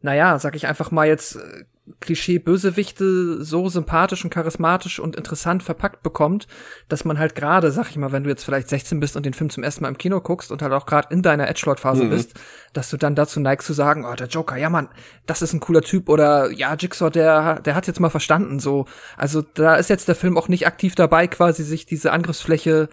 naja, 0.00 0.38
sag 0.38 0.56
ich 0.56 0.66
einfach 0.66 0.90
mal 0.90 1.06
jetzt, 1.06 1.36
äh, 1.36 1.64
Klischee-Bösewichte 2.00 3.42
so 3.44 3.68
sympathisch 3.68 4.24
und 4.24 4.30
charismatisch 4.30 5.00
und 5.00 5.16
interessant 5.16 5.62
verpackt 5.62 6.02
bekommt, 6.02 6.46
dass 6.88 7.04
man 7.04 7.18
halt 7.18 7.34
gerade, 7.34 7.70
sag 7.72 7.90
ich 7.90 7.96
mal, 7.96 8.12
wenn 8.12 8.24
du 8.24 8.30
jetzt 8.30 8.44
vielleicht 8.44 8.68
16 8.68 9.00
bist 9.00 9.16
und 9.16 9.26
den 9.26 9.34
Film 9.34 9.50
zum 9.50 9.64
ersten 9.64 9.82
Mal 9.82 9.88
im 9.88 9.98
Kino 9.98 10.20
guckst 10.20 10.52
und 10.52 10.62
halt 10.62 10.72
auch 10.72 10.86
gerade 10.86 11.08
in 11.10 11.22
deiner 11.22 11.48
Edgelord-Phase 11.48 12.04
mhm. 12.04 12.10
bist, 12.10 12.38
dass 12.72 12.90
du 12.90 12.96
dann 12.96 13.14
dazu 13.14 13.40
neigst 13.40 13.66
zu 13.66 13.72
sagen, 13.72 14.04
oh, 14.04 14.14
der 14.14 14.28
Joker, 14.28 14.56
ja 14.56 14.70
Mann, 14.70 14.88
das 15.26 15.42
ist 15.42 15.52
ein 15.52 15.60
cooler 15.60 15.82
Typ 15.82 16.08
oder 16.08 16.50
ja, 16.50 16.74
Jigsaw, 16.74 17.10
der, 17.10 17.60
der 17.60 17.74
hat 17.74 17.86
jetzt 17.86 18.00
mal 18.00 18.10
verstanden, 18.10 18.60
so. 18.60 18.86
Also 19.16 19.42
da 19.42 19.76
ist 19.76 19.90
jetzt 19.90 20.08
der 20.08 20.14
Film 20.14 20.36
auch 20.38 20.48
nicht 20.48 20.66
aktiv 20.66 20.94
dabei, 20.94 21.26
quasi 21.26 21.64
sich 21.64 21.86
diese 21.86 22.12
Angriffsfläche 22.12 22.88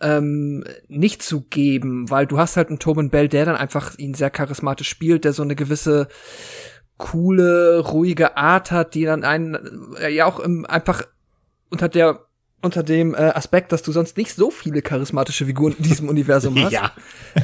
ähm, 0.00 0.64
nicht 0.88 1.22
zu 1.22 1.42
geben, 1.42 2.10
weil 2.10 2.26
du 2.26 2.38
hast 2.38 2.56
halt 2.56 2.68
einen 2.68 2.78
Tobin 2.78 3.10
Bell, 3.10 3.28
der 3.28 3.44
dann 3.44 3.56
einfach 3.56 3.98
ihn 3.98 4.14
sehr 4.14 4.30
charismatisch 4.30 4.88
spielt, 4.88 5.24
der 5.24 5.32
so 5.32 5.42
eine 5.42 5.54
gewisse 5.54 6.08
coole, 7.00 7.80
ruhige 7.80 8.36
Art 8.36 8.70
hat, 8.70 8.94
die 8.94 9.04
dann 9.04 9.24
einen 9.24 9.96
äh, 9.98 10.10
ja 10.10 10.26
auch 10.26 10.38
im, 10.38 10.66
einfach 10.66 11.02
unter 11.70 11.88
der 11.88 12.20
unter 12.62 12.82
dem 12.82 13.14
äh, 13.14 13.18
Aspekt, 13.18 13.72
dass 13.72 13.82
du 13.82 13.90
sonst 13.90 14.18
nicht 14.18 14.34
so 14.34 14.50
viele 14.50 14.82
charismatische 14.82 15.46
Figuren 15.46 15.74
in 15.78 15.84
diesem 15.84 16.08
Universum 16.08 16.58
hast, 16.62 16.72
ja. 16.72 16.92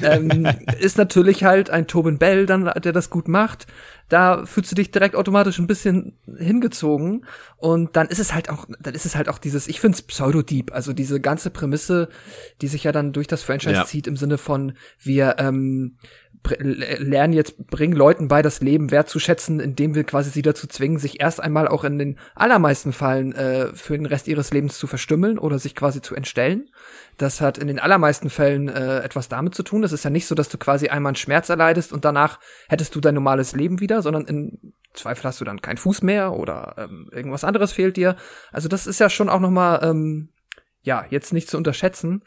ähm, 0.03 0.47
ist 0.79 0.99
natürlich 0.99 1.43
halt 1.43 1.71
ein 1.71 1.87
Tobin 1.87 2.19
Bell, 2.19 2.45
dann, 2.45 2.65
der 2.65 2.93
das 2.93 3.09
gut 3.09 3.27
macht. 3.27 3.67
Da 4.09 4.45
fühlst 4.45 4.71
du 4.71 4.77
dich 4.77 4.91
direkt 4.91 5.17
automatisch 5.17 5.59
ein 5.59 5.67
bisschen 5.67 6.19
hingezogen 6.39 7.25
und 7.57 7.97
dann 7.97 8.09
ist 8.09 8.21
es 8.21 8.35
halt 8.35 8.51
auch, 8.51 8.67
dann 8.79 8.95
ist 8.95 9.07
es 9.07 9.17
halt 9.17 9.29
auch 9.29 9.39
dieses, 9.39 9.69
ich 9.69 9.81
find's 9.81 10.03
Pseudo-Deep, 10.03 10.73
also 10.73 10.93
diese 10.93 11.19
ganze 11.19 11.51
Prämisse, 11.51 12.09
die 12.61 12.69
sich 12.69 12.85
ja 12.85 12.93
dann 12.93 13.13
durch 13.13 13.27
das 13.27 13.43
Franchise 13.43 13.75
ja. 13.75 13.85
zieht 13.87 14.07
im 14.07 14.17
Sinne 14.17 14.37
von 14.39 14.75
wir 14.99 15.37
ähm, 15.39 15.97
lernen 16.59 17.33
jetzt, 17.33 17.67
bringen 17.67 17.97
Leuten 17.97 18.29
bei, 18.29 18.43
das 18.43 18.61
Leben 18.61 18.91
wertzuschätzen, 18.91 19.61
indem 19.61 19.95
wir 19.95 20.05
quasi 20.05 20.31
sie 20.31 20.43
dazu 20.43 20.67
zwingen, 20.67 20.99
sich 20.99 21.21
erst 21.21 21.43
einmal 21.43 21.69
auch 21.69 21.85
in 21.85 21.99
den 21.99 22.19
allermeisten 22.35 22.93
Fällen 22.93 23.33
äh, 23.33 23.69
für 23.75 23.97
den 23.97 24.07
Rest 24.07 24.29
ihres 24.29 24.53
Lebens 24.53 24.79
zu 24.79 24.87
verstümmeln 24.87 25.39
oder 25.39 25.59
sich 25.59 25.75
quasi 25.75 26.01
zu 26.01 26.15
entstellen. 26.15 26.69
Das 27.19 27.41
hat 27.41 27.59
in 27.59 27.67
den 27.67 27.79
allermeisten 27.79 28.31
Fällen 28.31 28.69
äh, 28.69 29.01
etwas 29.01 29.29
damit 29.29 29.55
zu 29.55 29.63
tun. 29.63 29.85
Es 29.85 29.93
ist 29.93 30.05
ja 30.05 30.11
nicht 30.11 30.27
so, 30.27 30.35
dass 30.35 30.49
du 30.49 30.59
quasi 30.59 30.89
einmal 30.89 31.11
einen 31.11 31.17
Schmerz 31.17 31.49
erleidest 31.49 31.93
und 31.93 32.05
danach 32.05 32.39
hättest 32.69 32.95
du 32.95 33.01
dein 33.01 33.15
normales 33.15 33.55
Leben 33.55 33.81
wieder, 33.81 34.03
sondern 34.03 34.27
in 34.27 34.75
Zweifel 34.93 35.25
hast 35.25 35.41
du 35.41 35.45
dann 35.45 35.61
keinen 35.61 35.77
Fuß 35.77 36.03
mehr 36.03 36.33
oder 36.33 36.75
ähm, 36.79 37.09
irgendwas 37.13 37.45
anderes 37.45 37.73
fehlt 37.73 37.97
dir. 37.97 38.17
Also 38.53 38.69
das 38.69 38.87
ist 38.87 39.01
ja 39.01 39.11
schon 39.11 39.29
auch 39.29 39.41
noch 39.41 39.51
mal 39.51 39.81
ähm, 39.83 40.31
ja 40.83 41.05
jetzt 41.11 41.33
nicht 41.33 41.49
zu 41.49 41.57
unterschätzen. 41.57 42.23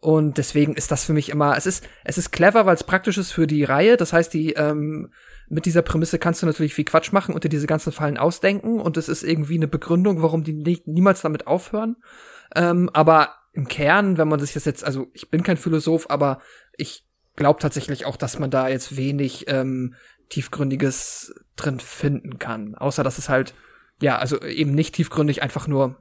Und 0.00 0.38
deswegen 0.38 0.74
ist 0.74 0.92
das 0.92 1.04
für 1.04 1.12
mich 1.12 1.28
immer, 1.28 1.56
es 1.56 1.66
ist, 1.66 1.84
es 2.04 2.18
ist 2.18 2.30
clever, 2.30 2.66
weil 2.66 2.74
es 2.74 2.84
praktisch 2.84 3.18
ist 3.18 3.32
für 3.32 3.46
die 3.46 3.64
Reihe. 3.64 3.96
Das 3.96 4.12
heißt, 4.12 4.32
die, 4.32 4.52
ähm, 4.52 5.12
mit 5.48 5.66
dieser 5.66 5.82
Prämisse 5.82 6.18
kannst 6.18 6.42
du 6.42 6.46
natürlich 6.46 6.74
viel 6.74 6.84
Quatsch 6.84 7.12
machen 7.12 7.34
und 7.34 7.42
dir 7.42 7.48
diese 7.48 7.66
ganzen 7.66 7.92
Fallen 7.92 8.16
ausdenken. 8.16 8.80
Und 8.80 8.96
es 8.96 9.08
ist 9.08 9.24
irgendwie 9.24 9.56
eine 9.56 9.66
Begründung, 9.66 10.22
warum 10.22 10.44
die 10.44 10.52
nie, 10.52 10.82
niemals 10.86 11.22
damit 11.22 11.46
aufhören. 11.46 11.96
Ähm, 12.54 12.90
aber 12.92 13.34
im 13.52 13.66
Kern, 13.66 14.18
wenn 14.18 14.28
man 14.28 14.38
sich 14.38 14.52
das 14.52 14.64
jetzt, 14.64 14.84
also 14.84 15.08
ich 15.14 15.30
bin 15.30 15.42
kein 15.42 15.56
Philosoph, 15.56 16.10
aber 16.10 16.40
ich 16.76 17.04
glaube 17.34 17.60
tatsächlich 17.60 18.06
auch, 18.06 18.16
dass 18.16 18.38
man 18.38 18.50
da 18.50 18.68
jetzt 18.68 18.96
wenig 18.96 19.46
ähm, 19.48 19.94
tiefgründiges 20.28 21.34
drin 21.56 21.80
finden 21.80 22.38
kann. 22.38 22.76
Außer 22.76 23.02
dass 23.02 23.18
es 23.18 23.28
halt, 23.28 23.54
ja, 24.00 24.18
also 24.18 24.40
eben 24.42 24.74
nicht 24.74 24.94
tiefgründig, 24.94 25.42
einfach 25.42 25.66
nur 25.66 25.96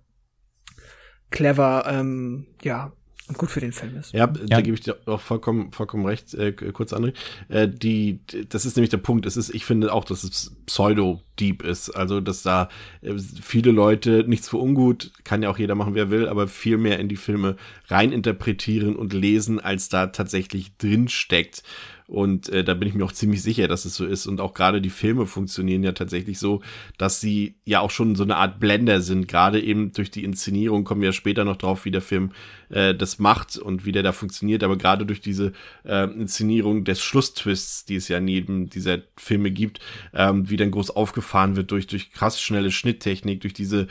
clever, 1.31 1.85
ähm, 1.87 2.47
ja, 2.61 2.93
gut 3.35 3.51
für 3.51 3.59
den 3.59 3.71
Film 3.71 3.97
ist. 3.97 4.13
Ja, 4.13 4.19
ja. 4.19 4.27
da 4.27 4.61
gebe 4.61 4.75
ich 4.75 4.81
dir 4.81 4.97
auch 5.05 5.19
vollkommen, 5.19 5.71
vollkommen 5.71 6.05
recht. 6.05 6.33
Äh, 6.33 6.53
kurz, 6.53 6.93
André. 6.93 7.13
Äh, 7.49 7.67
die, 7.67 8.19
das 8.49 8.65
ist 8.65 8.77
nämlich 8.77 8.89
der 8.89 8.97
Punkt. 8.97 9.25
Es 9.25 9.35
ist, 9.35 9.53
ich 9.53 9.65
finde 9.65 9.91
auch, 9.91 10.05
dass 10.05 10.23
es 10.23 10.55
Pseudo-Deep 10.65 11.63
ist. 11.63 11.89
Also, 11.89 12.21
dass 12.21 12.43
da 12.43 12.69
äh, 13.01 13.15
viele 13.41 13.71
Leute 13.71 14.23
nichts 14.27 14.49
für 14.49 14.57
ungut, 14.57 15.11
kann 15.23 15.43
ja 15.43 15.49
auch 15.49 15.57
jeder 15.57 15.75
machen, 15.75 15.95
wer 15.95 16.09
will, 16.09 16.29
aber 16.29 16.47
viel 16.47 16.77
mehr 16.77 16.99
in 16.99 17.09
die 17.09 17.17
Filme 17.17 17.57
reininterpretieren 17.87 18.95
und 18.95 19.13
lesen, 19.13 19.59
als 19.59 19.89
da 19.89 20.07
tatsächlich 20.07 20.77
drin 20.77 21.09
steckt. 21.09 21.63
Und 22.07 22.47
äh, 22.49 22.63
da 22.63 22.73
bin 22.73 22.87
ich 22.87 22.95
mir 22.95 23.03
auch 23.03 23.11
ziemlich 23.11 23.43
sicher, 23.43 23.67
dass 23.67 23.83
es 23.83 23.95
so 23.95 24.05
ist. 24.05 24.27
Und 24.27 24.39
auch 24.39 24.53
gerade 24.53 24.79
die 24.79 24.89
Filme 24.89 25.25
funktionieren 25.25 25.83
ja 25.83 25.91
tatsächlich 25.91 26.39
so, 26.39 26.61
dass 26.97 27.19
sie 27.19 27.55
ja 27.65 27.81
auch 27.81 27.91
schon 27.91 28.15
so 28.15 28.23
eine 28.23 28.37
Art 28.37 28.61
Blender 28.61 29.01
sind. 29.01 29.27
Gerade 29.27 29.61
eben 29.61 29.91
durch 29.91 30.09
die 30.09 30.23
Inszenierung 30.23 30.85
kommen 30.85 31.01
wir 31.01 31.09
ja 31.09 31.13
später 31.13 31.43
noch 31.43 31.57
drauf, 31.57 31.83
wie 31.83 31.91
der 31.91 32.01
Film 32.01 32.31
äh, 32.69 32.95
das 32.95 33.19
macht 33.19 33.57
und 33.57 33.85
wie 33.85 33.91
der 33.91 34.03
da 34.03 34.13
funktioniert. 34.13 34.63
Aber 34.63 34.77
gerade 34.77 35.05
durch 35.05 35.19
diese 35.19 35.51
äh, 35.83 36.05
Inszenierung 36.05 36.85
des 36.85 37.01
Schlusstwists, 37.01 37.83
die 37.83 37.97
es 37.97 38.07
ja 38.07 38.21
neben 38.21 38.69
dieser 38.69 38.99
Filme 39.17 39.51
gibt, 39.51 39.81
ähm, 40.13 40.49
wie 40.49 40.55
dann 40.55 40.71
groß 40.71 40.91
aufgefahren 40.91 41.57
wird 41.57 41.71
durch, 41.71 41.87
durch 41.87 42.13
krass 42.13 42.41
schnelle 42.41 42.71
Schnitttechnik, 42.71 43.41
durch 43.41 43.53
diese 43.53 43.87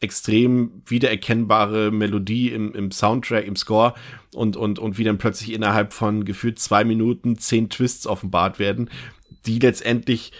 extrem 0.00 0.82
wiedererkennbare 0.86 1.90
Melodie 1.90 2.48
im, 2.48 2.74
im 2.74 2.90
Soundtrack, 2.90 3.46
im 3.46 3.56
Score 3.56 3.94
und, 4.34 4.56
und, 4.56 4.78
und 4.78 4.98
wie 4.98 5.04
dann 5.04 5.18
plötzlich 5.18 5.52
innerhalb 5.52 5.92
von 5.92 6.24
gefühlt 6.24 6.58
zwei 6.58 6.84
Minuten 6.84 7.36
zehn 7.36 7.68
Twists 7.68 8.06
offenbart 8.06 8.58
werden, 8.58 8.88
die 9.46 9.58
letztendlich 9.58 10.32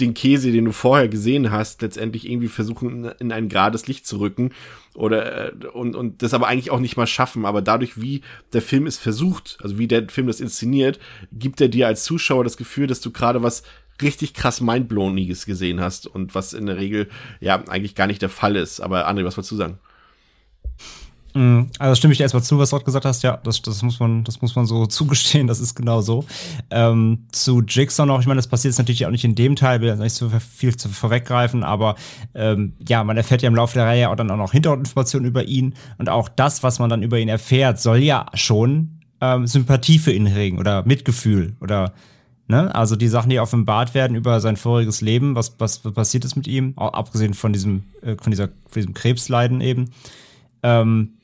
den 0.00 0.14
Käse, 0.14 0.52
den 0.52 0.66
du 0.66 0.72
vorher 0.72 1.08
gesehen 1.08 1.50
hast, 1.50 1.80
letztendlich 1.80 2.28
irgendwie 2.28 2.48
versuchen, 2.48 3.10
in 3.18 3.32
ein 3.32 3.48
gerades 3.48 3.86
Licht 3.86 4.06
zu 4.06 4.18
rücken 4.18 4.52
oder 4.94 5.52
äh, 5.52 5.66
und, 5.68 5.96
und 5.96 6.22
das 6.22 6.34
aber 6.34 6.48
eigentlich 6.48 6.70
auch 6.70 6.80
nicht 6.80 6.96
mal 6.96 7.06
schaffen. 7.06 7.46
Aber 7.46 7.62
dadurch, 7.62 8.00
wie 8.00 8.20
der 8.52 8.62
Film 8.62 8.86
es 8.86 8.98
versucht, 8.98 9.58
also 9.62 9.78
wie 9.78 9.88
der 9.88 10.08
Film 10.08 10.26
das 10.26 10.40
inszeniert, 10.40 10.98
gibt 11.32 11.60
er 11.60 11.68
dir 11.68 11.86
als 11.86 12.04
Zuschauer 12.04 12.44
das 12.44 12.56
Gefühl, 12.56 12.86
dass 12.86 13.00
du 13.00 13.10
gerade 13.10 13.42
was 13.42 13.62
richtig 14.02 14.34
krass 14.34 14.60
Mindblowniges 14.60 15.46
gesehen 15.46 15.80
hast 15.80 16.06
und 16.06 16.34
was 16.34 16.52
in 16.52 16.66
der 16.66 16.76
Regel 16.76 17.08
ja 17.40 17.62
eigentlich 17.68 17.94
gar 17.94 18.06
nicht 18.06 18.22
der 18.22 18.28
Fall 18.28 18.56
ist. 18.56 18.80
Aber 18.80 19.08
André, 19.08 19.24
was 19.24 19.36
wolltest 19.36 19.52
du 19.52 19.56
sagen? 19.56 19.78
Mm, 21.36 21.66
also 21.78 21.94
stimme 21.96 22.12
ich 22.12 22.18
dir 22.18 22.24
erstmal 22.24 22.42
zu, 22.42 22.58
was 22.58 22.70
du 22.70 22.76
dort 22.76 22.86
gesagt 22.86 23.04
hast. 23.04 23.22
Ja, 23.22 23.36
das, 23.36 23.60
das, 23.60 23.82
muss 23.82 24.00
man, 24.00 24.24
das 24.24 24.40
muss 24.40 24.56
man 24.56 24.64
so 24.64 24.86
zugestehen, 24.86 25.46
das 25.46 25.60
ist 25.60 25.74
genau 25.74 26.00
so. 26.00 26.24
Ähm, 26.70 27.26
zu 27.30 27.60
Jigsaw 27.60 28.06
noch, 28.06 28.20
ich 28.20 28.26
meine, 28.26 28.38
das 28.38 28.48
passiert 28.48 28.72
jetzt 28.72 28.78
natürlich 28.78 29.04
auch 29.04 29.10
nicht 29.10 29.24
in 29.24 29.34
dem 29.34 29.54
Teil, 29.54 29.82
will 29.82 29.94
nicht 29.96 30.14
so 30.14 30.30
viel 30.30 30.76
zu 30.76 30.88
vorweggreifen, 30.88 31.62
aber 31.62 31.96
ähm, 32.34 32.72
ja, 32.88 33.04
man 33.04 33.18
erfährt 33.18 33.42
ja 33.42 33.48
im 33.48 33.54
Laufe 33.54 33.74
der 33.74 33.84
Reihe 33.84 34.08
auch 34.08 34.16
dann 34.16 34.30
auch 34.30 34.38
noch 34.38 34.52
Hintergrundinformationen 34.52 35.28
über 35.28 35.44
ihn 35.44 35.74
und 35.98 36.08
auch 36.08 36.30
das, 36.30 36.62
was 36.62 36.78
man 36.78 36.88
dann 36.88 37.02
über 37.02 37.18
ihn 37.18 37.28
erfährt, 37.28 37.80
soll 37.80 37.98
ja 37.98 38.26
schon 38.32 39.00
ähm, 39.20 39.46
Sympathie 39.46 39.98
für 39.98 40.12
ihn 40.12 40.26
regen 40.26 40.58
oder 40.58 40.86
Mitgefühl 40.86 41.54
oder 41.60 41.92
Ne? 42.48 42.72
Also 42.74 42.94
die 42.94 43.08
Sachen, 43.08 43.30
die 43.30 43.40
offenbart 43.40 43.94
werden 43.94 44.16
über 44.16 44.40
sein 44.40 44.56
voriges 44.56 45.00
Leben, 45.00 45.34
was, 45.34 45.56
was, 45.58 45.84
was 45.84 45.92
passiert 45.92 46.24
ist 46.24 46.36
mit 46.36 46.46
ihm, 46.46 46.74
auch 46.76 46.92
abgesehen 46.92 47.34
von 47.34 47.52
diesem, 47.52 47.84
äh, 48.02 48.16
von 48.20 48.30
dieser, 48.30 48.48
von 48.68 48.80
diesem 48.80 48.94
Krebsleiden 48.94 49.60
eben, 49.60 49.90
ähm, 50.62 51.14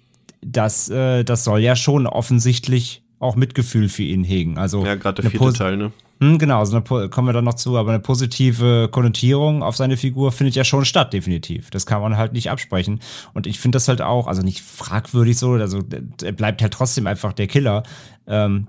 das, 0.41 0.89
äh, 0.89 1.23
das 1.23 1.45
soll 1.45 1.61
ja 1.61 1.77
schon 1.77 2.07
offensichtlich 2.07 3.03
auch 3.20 3.37
Mitgefühl 3.37 3.89
für 3.89 4.03
ihn 4.03 4.25
hegen. 4.25 4.59
Also 4.59 4.85
ja, 4.85 4.97
gerade 4.97 5.23
der 5.23 5.31
vierte 5.31 5.45
Pos 5.45 5.55
Teil, 5.55 5.77
ne? 5.77 5.93
Hm, 6.23 6.39
genau, 6.39 6.61
also 6.61 6.77
eine, 6.77 7.09
kommen 7.09 7.29
wir 7.29 7.33
dann 7.33 7.45
noch 7.45 7.55
zu, 7.55 7.77
aber 7.77 7.91
eine 7.91 8.01
positive 8.01 8.89
Konnotierung 8.93 9.62
auf 9.64 9.77
seine 9.77 9.97
Figur 9.97 10.31
findet 10.31 10.55
ja 10.55 10.62
schon 10.62 10.85
statt, 10.85 11.12
definitiv. 11.12 11.70
Das 11.70 11.85
kann 11.85 12.01
man 12.01 12.16
halt 12.16 12.33
nicht 12.33 12.51
absprechen. 12.51 13.01
Und 13.35 13.47
ich 13.47 13.59
finde 13.59 13.77
das 13.77 13.89
halt 13.89 14.03
auch, 14.03 14.29
also 14.29 14.43
nicht 14.43 14.61
fragwürdig 14.61 15.37
so, 15.37 15.53
also 15.53 15.81
er 16.23 16.33
bleibt 16.33 16.62
halt 16.62 16.73
trotzdem 16.73 17.09
einfach 17.09 17.33
der 17.33 17.49
Killer. 17.49 17.83
Ähm, 18.29 18.68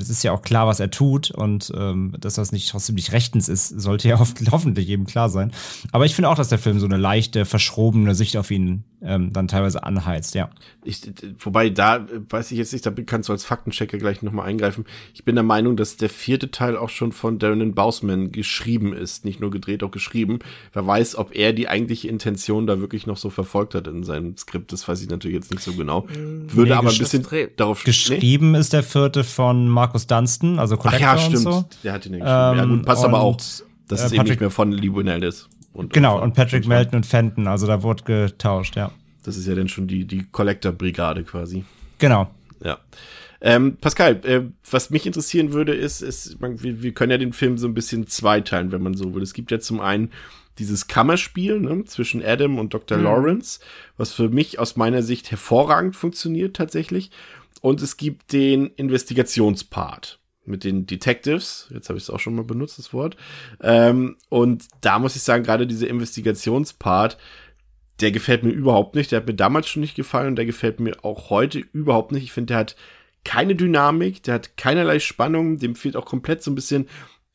es 0.00 0.10
ist 0.10 0.22
ja 0.22 0.32
auch 0.32 0.42
klar, 0.42 0.66
was 0.66 0.80
er 0.80 0.90
tut 0.90 1.30
und 1.30 1.72
ähm, 1.76 2.14
dass 2.20 2.34
das 2.34 2.52
nicht 2.52 2.70
trotzdem 2.70 2.94
nicht 2.94 3.12
rechtens 3.12 3.48
ist, 3.48 3.68
sollte 3.68 4.08
ja 4.08 4.18
hoffentlich 4.50 4.86
jedem 4.86 5.06
klar 5.06 5.28
sein. 5.28 5.52
Aber 5.92 6.04
ich 6.06 6.14
finde 6.14 6.28
auch, 6.28 6.36
dass 6.36 6.48
der 6.48 6.58
Film 6.58 6.80
so 6.80 6.86
eine 6.86 6.96
leichte, 6.96 7.44
verschrobene 7.44 8.14
Sicht 8.14 8.36
auf 8.36 8.50
ihn 8.50 8.84
ähm, 9.02 9.32
dann 9.32 9.48
teilweise 9.48 9.82
anheizt, 9.82 10.34
ja. 10.34 10.50
Ich, 10.84 11.02
wobei, 11.38 11.70
da 11.70 12.06
weiß 12.30 12.50
ich 12.50 12.58
jetzt 12.58 12.72
nicht, 12.72 12.86
da 12.86 12.90
kannst 12.90 13.28
du 13.28 13.32
als 13.32 13.44
Faktenchecker 13.44 13.98
gleich 13.98 14.22
nochmal 14.22 14.48
eingreifen. 14.48 14.84
Ich 15.14 15.24
bin 15.24 15.34
der 15.34 15.44
Meinung, 15.44 15.76
dass 15.76 15.96
der 15.96 16.08
vierte 16.08 16.50
Teil 16.50 16.76
auch 16.76 16.88
schon 16.88 17.12
von 17.12 17.38
Darren 17.38 17.74
Bausman 17.74 18.32
geschrieben 18.32 18.92
ist, 18.92 19.24
nicht 19.24 19.40
nur 19.40 19.50
gedreht, 19.50 19.82
auch 19.82 19.90
geschrieben. 19.90 20.38
Wer 20.72 20.86
weiß, 20.86 21.16
ob 21.16 21.34
er 21.34 21.52
die 21.52 21.68
eigentliche 21.68 22.08
Intention 22.08 22.66
da 22.66 22.80
wirklich 22.80 23.06
noch 23.06 23.16
so 23.16 23.30
verfolgt 23.30 23.74
hat 23.74 23.86
in 23.86 24.02
seinem 24.04 24.36
Skript, 24.36 24.72
das 24.72 24.86
weiß 24.86 25.02
ich 25.02 25.08
natürlich 25.08 25.36
jetzt 25.36 25.50
nicht 25.50 25.62
so 25.62 25.74
genau. 25.74 26.06
Würde 26.08 26.70
nee, 26.70 26.76
aber 26.76 26.90
ein 26.90 26.98
bisschen 26.98 27.26
darauf 27.56 27.84
Geschrieben 27.84 28.52
nee? 28.52 28.58
ist 28.58 28.72
der 28.72 28.82
vierte 28.82 29.24
von 29.24 29.68
Markus 29.86 30.08
Dunstan, 30.08 30.58
also 30.58 30.76
Collector 30.76 31.08
Ach 31.08 31.16
ja, 31.16 31.18
stimmt. 31.18 31.42
So. 31.42 31.64
Der 31.84 31.92
hat 31.92 32.06
ihn 32.06 32.14
ja 32.14 32.18
geschrieben. 32.18 32.60
Ähm, 32.60 32.70
ja, 32.70 32.76
gut, 32.76 32.86
passt 32.86 33.04
aber 33.04 33.20
auch, 33.20 33.36
dass 33.36 34.02
äh, 34.02 34.06
es 34.06 34.12
eben 34.12 34.24
nicht 34.24 34.40
mehr 34.40 34.50
von 34.50 34.72
Lee 34.72 34.92
Winnell 34.92 35.22
ist. 35.22 35.48
Und, 35.72 35.92
genau, 35.92 36.20
und 36.20 36.34
Patrick 36.34 36.66
Melton 36.66 36.96
und 36.96 37.06
Fenton, 37.06 37.46
also 37.46 37.66
da 37.66 37.82
wurde 37.82 38.02
getauscht, 38.02 38.76
ja. 38.76 38.90
Das 39.24 39.36
ist 39.36 39.46
ja 39.46 39.54
dann 39.54 39.68
schon 39.68 39.86
die, 39.86 40.04
die 40.04 40.24
Collector-Brigade 40.24 41.22
quasi. 41.22 41.64
Genau. 41.98 42.30
Ja. 42.64 42.78
Ähm, 43.40 43.76
Pascal, 43.80 44.20
äh, 44.24 44.42
was 44.68 44.90
mich 44.90 45.06
interessieren 45.06 45.52
würde, 45.52 45.74
ist, 45.74 46.00
ist 46.00 46.40
man, 46.40 46.62
wir, 46.62 46.82
wir, 46.82 46.92
können 46.92 47.12
ja 47.12 47.18
den 47.18 47.32
Film 47.32 47.58
so 47.58 47.68
ein 47.68 47.74
bisschen 47.74 48.06
zweiteilen, 48.06 48.72
wenn 48.72 48.82
man 48.82 48.94
so 48.94 49.14
will. 49.14 49.22
Es 49.22 49.34
gibt 49.34 49.50
ja 49.50 49.60
zum 49.60 49.80
einen 49.80 50.10
dieses 50.58 50.88
Kammerspiel 50.88 51.60
ne, 51.60 51.84
zwischen 51.84 52.24
Adam 52.24 52.58
und 52.58 52.72
Dr. 52.72 52.98
Mhm. 52.98 53.04
Lawrence, 53.04 53.60
was 53.98 54.12
für 54.12 54.30
mich 54.30 54.58
aus 54.58 54.76
meiner 54.76 55.02
Sicht 55.02 55.30
hervorragend 55.30 55.94
funktioniert 55.94 56.56
tatsächlich. 56.56 57.10
Und 57.66 57.82
es 57.82 57.96
gibt 57.96 58.32
den 58.32 58.68
Investigationspart 58.76 60.20
mit 60.44 60.62
den 60.62 60.86
Detectives. 60.86 61.66
Jetzt 61.74 61.88
habe 61.88 61.98
ich 61.98 62.04
es 62.04 62.10
auch 62.10 62.20
schon 62.20 62.36
mal 62.36 62.44
benutzt, 62.44 62.78
das 62.78 62.92
Wort. 62.92 63.16
Ähm, 63.60 64.14
und 64.28 64.66
da 64.82 65.00
muss 65.00 65.16
ich 65.16 65.22
sagen, 65.22 65.42
gerade 65.42 65.66
dieser 65.66 65.88
Investigationspart, 65.88 67.18
der 67.98 68.12
gefällt 68.12 68.44
mir 68.44 68.52
überhaupt 68.52 68.94
nicht. 68.94 69.10
Der 69.10 69.18
hat 69.18 69.26
mir 69.26 69.34
damals 69.34 69.66
schon 69.66 69.80
nicht 69.80 69.96
gefallen 69.96 70.28
und 70.28 70.36
der 70.36 70.46
gefällt 70.46 70.78
mir 70.78 71.04
auch 71.04 71.28
heute 71.28 71.58
überhaupt 71.58 72.12
nicht. 72.12 72.22
Ich 72.22 72.30
finde, 72.30 72.52
der 72.52 72.58
hat 72.58 72.76
keine 73.24 73.56
Dynamik, 73.56 74.22
der 74.22 74.34
hat 74.34 74.56
keinerlei 74.56 75.00
Spannung, 75.00 75.58
dem 75.58 75.74
fehlt 75.74 75.96
auch 75.96 76.06
komplett 76.06 76.44
so 76.44 76.52
ein 76.52 76.54
bisschen 76.54 76.88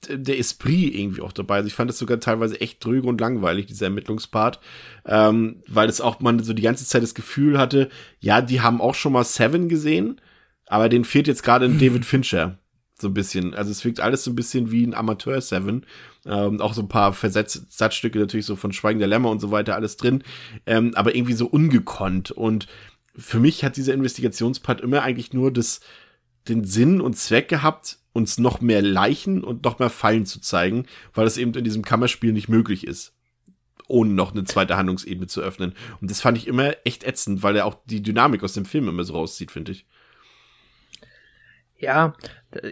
der 0.10 0.40
Esprit 0.40 0.96
irgendwie 0.96 1.22
auch 1.22 1.32
dabei. 1.32 1.58
Also 1.58 1.68
ich 1.68 1.74
fand 1.74 1.90
das 1.90 1.98
sogar 1.98 2.20
teilweise 2.20 2.60
echt 2.60 2.84
dröge 2.84 3.08
und 3.08 3.22
langweilig, 3.22 3.68
dieser 3.68 3.86
Ermittlungspart, 3.86 4.60
ähm, 5.06 5.64
weil 5.68 5.90
es 5.90 6.02
auch 6.02 6.20
man 6.20 6.44
so 6.44 6.54
die 6.54 6.62
ganze 6.62 6.86
Zeit 6.86 7.04
das 7.04 7.14
Gefühl 7.14 7.58
hatte, 7.58 7.90
ja, 8.20 8.42
die 8.42 8.62
haben 8.62 8.82
auch 8.82 8.96
schon 8.96 9.14
mal 9.14 9.24
Seven 9.24 9.70
gesehen, 9.70 10.20
aber 10.66 10.90
denen 10.90 11.06
fehlt 11.06 11.28
jetzt 11.28 11.44
gerade 11.44 11.66
ein 11.66 11.80
David 11.80 12.06
Fincher 12.06 12.58
so 13.02 13.10
ein 13.10 13.14
bisschen. 13.14 13.54
Also 13.54 13.72
es 13.72 13.84
wirkt 13.84 14.00
alles 14.00 14.24
so 14.24 14.32
ein 14.32 14.36
bisschen 14.36 14.72
wie 14.72 14.86
ein 14.86 14.94
Amateur 14.94 15.42
Seven. 15.42 15.86
Ähm, 16.26 16.62
auch 16.62 16.74
so 16.74 16.82
ein 16.82 16.88
paar 16.88 17.14
Versatzstücke 17.14 18.20
natürlich 18.20 18.46
so 18.46 18.56
von 18.56 18.72
Schweigen 18.72 19.00
der 19.00 19.08
Lämmer 19.08 19.32
und 19.32 19.42
so 19.42 19.52
weiter 19.52 19.76
alles 19.76 19.98
drin. 19.98 20.24
Ähm, 20.66 20.94
aber 20.96 21.16
irgendwie 21.16 21.34
so 21.34 21.48
ungekonnt. 21.48 22.32
Und 22.32 22.68
für 23.16 23.40
mich 23.40 23.64
hat 23.64 23.76
dieser 23.76 23.94
Investigationspart 23.94 24.82
immer 24.82 25.02
eigentlich 25.02 25.34
nur 25.34 25.52
das, 25.52 25.82
den 26.48 26.64
Sinn 26.64 27.02
und 27.02 27.18
Zweck 27.18 27.50
gehabt, 27.50 27.98
uns 28.14 28.38
noch 28.38 28.62
mehr 28.62 28.82
Leichen 28.82 29.44
und 29.44 29.64
noch 29.64 29.80
mehr 29.80 29.90
Fallen 29.90 30.26
zu 30.26 30.40
zeigen, 30.42 30.86
weil 31.14 31.26
das 31.26 31.38
eben 31.38 31.54
in 31.54 31.64
diesem 31.64 31.84
Kammerspiel 31.84 32.34
nicht 32.34 32.50
möglich 32.50 32.86
ist 32.86 33.14
ohne 33.92 34.14
noch 34.14 34.32
eine 34.32 34.46
zweite 34.46 34.78
Handlungsebene 34.78 35.28
zu 35.28 35.42
öffnen. 35.42 35.74
Und 36.00 36.10
das 36.10 36.22
fand 36.22 36.38
ich 36.38 36.48
immer 36.48 36.74
echt 36.86 37.04
ätzend, 37.04 37.44
weil 37.44 37.58
er 37.58 37.66
auch 37.66 37.76
die 37.86 38.02
Dynamik 38.02 38.42
aus 38.42 38.54
dem 38.54 38.66
Film 38.66 38.88
immer 38.88 39.04
so 39.04 39.14
rauszieht, 39.14 39.52
finde 39.52 39.74
ich. 39.74 39.86
Ja, 41.78 42.14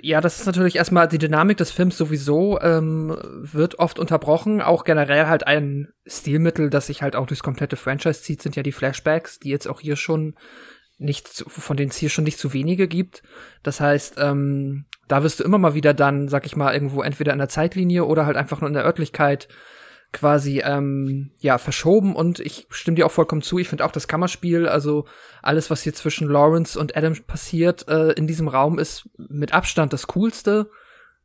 ja, 0.03 0.21
das 0.21 0.39
ist 0.39 0.45
natürlich 0.45 0.75
erstmal 0.75 1.07
die 1.07 1.17
Dynamik 1.17 1.57
des 1.57 1.71
Films 1.71 1.97
sowieso 1.97 2.59
ähm, 2.61 3.17
wird 3.41 3.79
oft 3.79 3.97
unterbrochen. 3.97 4.61
Auch 4.61 4.83
generell 4.83 5.25
halt 5.25 5.47
ein 5.47 5.89
Stilmittel, 6.05 6.69
das 6.69 6.87
sich 6.87 7.01
halt 7.01 7.15
auch 7.15 7.25
durchs 7.25 7.41
komplette 7.41 7.75
Franchise 7.75 8.21
zieht, 8.21 8.41
sind 8.41 8.55
ja 8.55 8.61
die 8.61 8.71
Flashbacks, 8.71 9.39
die 9.39 9.49
jetzt 9.49 9.67
auch 9.67 9.81
hier 9.81 9.95
schon 9.95 10.35
nicht, 10.99 11.27
von 11.27 11.77
denen 11.77 11.89
es 11.89 11.97
hier 11.97 12.09
schon 12.09 12.23
nicht 12.23 12.39
zu 12.39 12.53
wenige 12.53 12.87
gibt. 12.87 13.23
Das 13.63 13.79
heißt, 13.79 14.15
ähm, 14.19 14.85
da 15.07 15.23
wirst 15.23 15.39
du 15.39 15.43
immer 15.43 15.57
mal 15.57 15.73
wieder 15.73 15.93
dann, 15.93 16.27
sag 16.27 16.45
ich 16.45 16.55
mal, 16.55 16.73
irgendwo 16.73 17.01
entweder 17.01 17.33
in 17.33 17.39
der 17.39 17.49
Zeitlinie 17.49 18.05
oder 18.05 18.25
halt 18.25 18.37
einfach 18.37 18.61
nur 18.61 18.67
in 18.67 18.73
der 18.73 18.85
Örtlichkeit 18.85 19.47
quasi 20.11 20.61
ähm, 20.65 21.31
ja 21.37 21.57
verschoben 21.57 22.15
und 22.15 22.39
ich 22.39 22.65
stimme 22.69 22.95
dir 22.95 23.05
auch 23.05 23.11
vollkommen 23.11 23.41
zu. 23.41 23.59
Ich 23.59 23.69
finde 23.69 23.85
auch 23.85 23.91
das 23.91 24.07
Kammerspiel, 24.07 24.67
also 24.67 25.05
alles, 25.41 25.69
was 25.69 25.83
hier 25.83 25.93
zwischen 25.93 26.27
Lawrence 26.27 26.79
und 26.79 26.97
Adam 26.97 27.15
passiert 27.27 27.87
äh, 27.87 28.11
in 28.13 28.25
diesem 28.25 28.47
Raum, 28.47 28.79
ist 28.79 29.07
mit 29.17 29.53
Abstand 29.53 29.93
das 29.93 30.07
Coolste. 30.07 30.69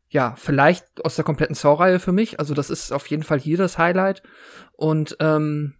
Ja, 0.09 0.35
vielleicht 0.37 1.05
aus 1.05 1.16
der 1.16 1.25
kompletten 1.25 1.55
Saw-Reihe 1.57 1.99
für 1.99 2.12
mich. 2.12 2.39
Also 2.39 2.55
das 2.55 2.70
ist 2.70 2.93
auf 2.93 3.07
jeden 3.07 3.22
Fall 3.22 3.41
hier 3.41 3.57
das 3.57 3.79
Highlight. 3.79 4.22
Und 4.72 5.16
ähm, 5.18 5.75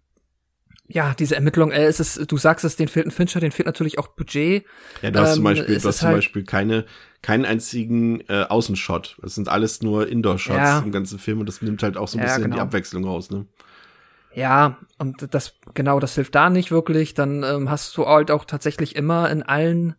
ja, 0.87 1.13
diese 1.13 1.35
Ermittlung, 1.35 1.71
äh, 1.71 1.85
es 1.85 1.99
ist, 1.99 2.31
du 2.31 2.37
sagst 2.37 2.63
es, 2.63 2.75
den 2.75 2.87
fehlt 2.87 3.07
ein 3.07 3.11
Fincher, 3.11 3.39
den 3.39 3.51
fehlt 3.51 3.65
natürlich 3.65 3.97
auch 3.97 4.07
Budget. 4.09 4.65
Ja, 5.01 5.11
du 5.11 5.19
hast 5.19 5.29
ähm, 5.29 5.35
zum 5.35 5.43
Beispiel, 5.43 5.79
du 5.79 5.87
hast 5.87 5.97
zum 5.97 6.07
halt 6.07 6.17
Beispiel 6.17 6.43
keine, 6.43 6.85
keinen 7.21 7.45
einzigen 7.45 8.21
äh, 8.29 8.43
Außenshot. 8.43 9.17
Es 9.23 9.35
sind 9.35 9.49
alles 9.49 9.81
nur 9.81 10.07
Indoor-Shots 10.07 10.57
ja. 10.57 10.79
im 10.79 10.91
ganzen 10.91 11.17
Film 11.17 11.39
und 11.39 11.47
das 11.47 11.61
nimmt 11.61 11.81
halt 11.81 11.97
auch 11.97 12.07
so 12.07 12.17
ein 12.17 12.21
ja, 12.21 12.27
bisschen 12.27 12.43
genau. 12.43 12.55
die 12.55 12.61
Abwechslung 12.61 13.03
raus, 13.05 13.31
ne? 13.31 13.45
Ja, 14.35 14.77
und 14.97 15.33
das, 15.33 15.53
genau, 15.73 15.99
das 16.01 16.15
hilft 16.15 16.35
da 16.35 16.49
nicht 16.49 16.69
wirklich. 16.69 17.13
Dann 17.13 17.43
ähm, 17.43 17.69
hast 17.69 17.95
du 17.95 18.05
halt 18.05 18.31
auch 18.31 18.43
tatsächlich 18.43 18.95
immer 18.95 19.29
in 19.31 19.43
allen 19.43 19.95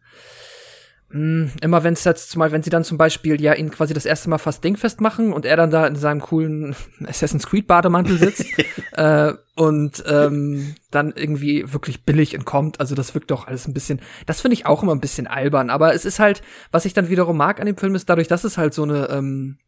Mh, 1.09 1.53
immer 1.61 1.85
wenn 1.85 1.93
es 1.93 2.03
jetzt 2.03 2.31
zumal, 2.31 2.51
wenn 2.51 2.65
sie 2.65 2.71
dann 2.71 2.83
zum 2.83 2.99
Beispiel 2.99 3.41
ja 3.41 3.55
ihn 3.55 3.71
quasi 3.71 3.95
das 3.95 4.07
erste 4.07 4.29
Mal 4.29 4.39
fast 4.39 4.65
dingfest 4.65 5.01
machen 5.01 5.33
und 5.33 5.47
er 5.47 5.57
dann 5.57 5.71
da 5.71 5.87
in 5.87 5.95
seinem 5.95 6.21
coolen 6.21 6.75
Assassin's 7.07 7.47
Creed 7.47 7.69
Bademantel 7.69 8.19
sitzt 8.19 8.47
äh, 8.93 9.33
und 9.55 10.03
ähm, 10.07 10.75
dann 10.91 11.13
irgendwie 11.15 11.73
wirklich 11.73 12.05
billig 12.05 12.35
entkommt. 12.35 12.81
Also 12.81 12.97
das 12.97 13.15
wirkt 13.15 13.31
doch 13.31 13.47
alles 13.47 13.69
ein 13.69 13.75
bisschen. 13.75 14.01
Das 14.27 14.41
finde 14.41 14.55
ich 14.55 14.67
auch 14.67 14.83
immer 14.83 14.95
ein 14.95 15.01
bisschen 15.01 15.29
albern. 15.29 15.71
Aber 15.71 15.95
es 15.95 16.05
ist 16.05 16.19
halt, 16.19 16.43
was 16.73 16.85
ich 16.85 16.93
dann 16.93 17.09
wiederum 17.09 17.37
mag 17.37 17.61
an 17.61 17.67
dem 17.67 17.77
Film 17.77 17.95
ist, 17.95 18.09
dadurch, 18.09 18.29
dass 18.29 18.43
es 18.45 18.59
halt 18.59 18.75
so 18.75 18.83
eine 18.83 19.09
ähm, 19.09 19.59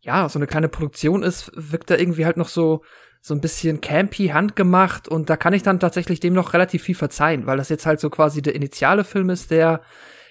ja 0.00 0.28
so 0.28 0.38
eine 0.38 0.46
kleine 0.46 0.68
Produktion 0.68 1.24
ist, 1.24 1.50
wirkt 1.56 1.90
er 1.90 1.98
irgendwie 1.98 2.24
halt 2.24 2.36
noch 2.36 2.48
so 2.48 2.82
so 3.20 3.34
ein 3.34 3.40
bisschen 3.40 3.80
campy, 3.80 4.28
handgemacht 4.28 5.08
und 5.08 5.28
da 5.28 5.36
kann 5.36 5.52
ich 5.52 5.64
dann 5.64 5.80
tatsächlich 5.80 6.20
dem 6.20 6.34
noch 6.34 6.52
relativ 6.54 6.84
viel 6.84 6.94
verzeihen, 6.94 7.46
weil 7.46 7.56
das 7.56 7.68
jetzt 7.68 7.84
halt 7.84 7.98
so 7.98 8.10
quasi 8.10 8.42
der 8.42 8.54
initiale 8.54 9.02
Film 9.02 9.28
ist, 9.28 9.50
der 9.50 9.82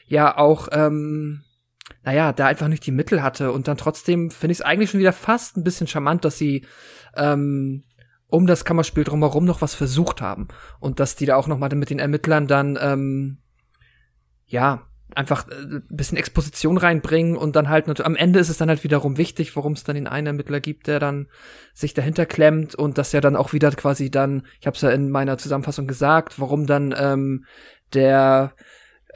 ja 0.07 0.37
auch, 0.37 0.69
ähm, 0.71 1.43
naja, 2.03 2.33
da 2.33 2.47
einfach 2.47 2.67
nicht 2.67 2.85
die 2.85 2.91
Mittel 2.91 3.21
hatte. 3.21 3.51
Und 3.51 3.67
dann 3.67 3.77
trotzdem 3.77 4.31
finde 4.31 4.53
ich 4.53 4.59
es 4.59 4.65
eigentlich 4.65 4.89
schon 4.89 4.99
wieder 4.99 5.13
fast 5.13 5.57
ein 5.57 5.63
bisschen 5.63 5.87
charmant, 5.87 6.25
dass 6.25 6.37
sie 6.37 6.65
ähm, 7.15 7.83
um 8.27 8.47
das 8.47 8.65
Kammerspiel 8.65 9.03
drumherum 9.03 9.45
noch 9.45 9.61
was 9.61 9.75
versucht 9.75 10.21
haben. 10.21 10.47
Und 10.79 10.99
dass 10.99 11.15
die 11.15 11.25
da 11.25 11.35
auch 11.35 11.47
noch 11.47 11.57
mal 11.59 11.69
mit 11.75 11.89
den 11.89 11.99
Ermittlern 11.99 12.47
dann 12.47 12.77
ähm, 12.81 13.37
ja 14.45 14.87
einfach 15.15 15.47
ein 15.47 15.83
äh, 15.89 15.93
bisschen 15.93 16.17
Exposition 16.17 16.77
reinbringen 16.77 17.37
und 17.37 17.55
dann 17.55 17.69
halt 17.69 17.87
am 18.01 18.15
Ende 18.15 18.39
ist 18.39 18.49
es 18.49 18.57
dann 18.57 18.69
halt 18.69 18.83
wiederum 18.83 19.17
wichtig, 19.17 19.55
warum 19.55 19.73
es 19.73 19.83
dann 19.83 19.95
den 19.95 20.07
einen 20.07 20.27
Ermittler 20.27 20.59
gibt, 20.59 20.87
der 20.87 20.99
dann 20.99 21.27
sich 21.73 21.93
dahinter 21.93 22.25
klemmt 22.25 22.75
und 22.75 22.97
dass 22.97 23.13
er 23.13 23.21
dann 23.21 23.35
auch 23.35 23.53
wieder 23.53 23.71
quasi 23.71 24.11
dann, 24.11 24.45
ich 24.59 24.67
habe 24.67 24.75
es 24.75 24.81
ja 24.81 24.89
in 24.89 25.09
meiner 25.09 25.37
Zusammenfassung 25.37 25.87
gesagt, 25.87 26.39
warum 26.39 26.67
dann 26.67 26.93
ähm, 26.97 27.45
der 27.93 28.53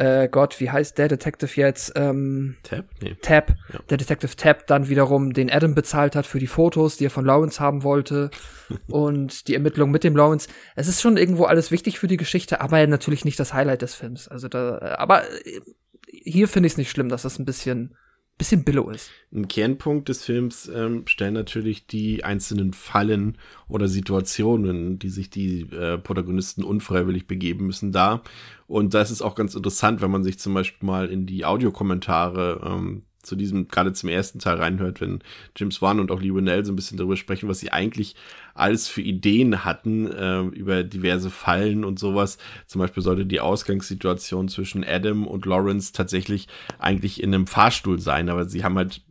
äh, 0.01 0.27
Gott, 0.29 0.59
wie 0.59 0.71
heißt 0.71 0.97
der 0.97 1.09
Detective 1.09 1.51
jetzt? 1.61 1.93
Ähm, 1.95 2.55
Tab? 2.63 2.85
Nee. 3.01 3.15
Tab. 3.21 3.53
Ja. 3.71 3.79
Der 3.91 3.97
Detective 3.97 4.35
Tab 4.35 4.65
dann 4.65 4.89
wiederum 4.89 5.31
den 5.31 5.51
Adam 5.51 5.75
bezahlt 5.75 6.15
hat 6.15 6.25
für 6.25 6.39
die 6.39 6.47
Fotos, 6.47 6.97
die 6.97 7.05
er 7.05 7.11
von 7.11 7.23
Lawrence 7.23 7.59
haben 7.59 7.83
wollte 7.83 8.31
und 8.87 9.47
die 9.47 9.53
Ermittlung 9.53 9.91
mit 9.91 10.03
dem 10.03 10.15
Lawrence. 10.15 10.49
Es 10.75 10.87
ist 10.87 11.01
schon 11.01 11.17
irgendwo 11.17 11.43
alles 11.43 11.69
wichtig 11.69 11.99
für 11.99 12.07
die 12.07 12.17
Geschichte, 12.17 12.61
aber 12.61 12.85
natürlich 12.87 13.25
nicht 13.25 13.39
das 13.39 13.53
Highlight 13.53 13.83
des 13.83 13.93
Films. 13.93 14.27
Also 14.27 14.47
da, 14.47 14.95
aber 14.97 15.23
äh, 15.45 15.61
hier 16.07 16.47
finde 16.47 16.65
ich 16.65 16.73
es 16.73 16.77
nicht 16.77 16.89
schlimm, 16.89 17.09
dass 17.09 17.21
das 17.21 17.37
ein 17.37 17.45
bisschen 17.45 17.95
bisschen 18.41 18.63
billow 18.63 18.89
ist. 18.89 19.11
Ein 19.31 19.47
Kernpunkt 19.47 20.09
des 20.09 20.25
Films 20.25 20.67
ähm, 20.67 21.05
stellen 21.05 21.35
natürlich 21.35 21.85
die 21.85 22.23
einzelnen 22.23 22.73
Fallen 22.73 23.37
oder 23.67 23.87
Situationen, 23.87 24.97
die 24.97 25.09
sich 25.09 25.29
die 25.29 25.61
äh, 25.71 25.99
Protagonisten 25.99 26.63
unfreiwillig 26.63 27.27
begeben 27.27 27.67
müssen, 27.67 27.91
dar. 27.91 28.23
Und 28.65 28.95
das 28.95 29.11
ist 29.11 29.21
auch 29.21 29.35
ganz 29.35 29.53
interessant, 29.53 30.01
wenn 30.01 30.09
man 30.09 30.23
sich 30.23 30.39
zum 30.39 30.55
Beispiel 30.55 30.87
mal 30.87 31.07
in 31.07 31.27
die 31.27 31.45
Audiokommentare 31.45 32.61
ähm, 32.65 33.03
zu 33.23 33.35
diesem, 33.35 33.67
gerade 33.67 33.93
zum 33.93 34.09
ersten 34.09 34.39
Teil 34.39 34.57
reinhört, 34.57 35.01
wenn 35.01 35.19
James 35.55 35.81
Wan 35.81 35.99
und 35.99 36.11
auch 36.11 36.21
Lee 36.21 36.31
so 36.63 36.71
ein 36.71 36.75
bisschen 36.75 36.97
darüber 36.97 37.17
sprechen, 37.17 37.49
was 37.49 37.59
sie 37.59 37.71
eigentlich 37.71 38.15
alles 38.53 38.87
für 38.87 39.01
Ideen 39.01 39.63
hatten 39.63 40.11
äh, 40.11 40.41
über 40.41 40.83
diverse 40.83 41.29
Fallen 41.29 41.83
und 41.83 41.99
sowas. 41.99 42.37
Zum 42.67 42.79
Beispiel 42.79 43.03
sollte 43.03 43.25
die 43.25 43.39
Ausgangssituation 43.39 44.49
zwischen 44.49 44.83
Adam 44.83 45.27
und 45.27 45.45
Lawrence 45.45 45.93
tatsächlich 45.93 46.47
eigentlich 46.79 47.21
in 47.21 47.33
einem 47.33 47.47
Fahrstuhl 47.47 47.99
sein, 47.99 48.29
aber 48.29 48.45
sie 48.45 48.63
haben 48.63 48.77
halt 48.77 49.01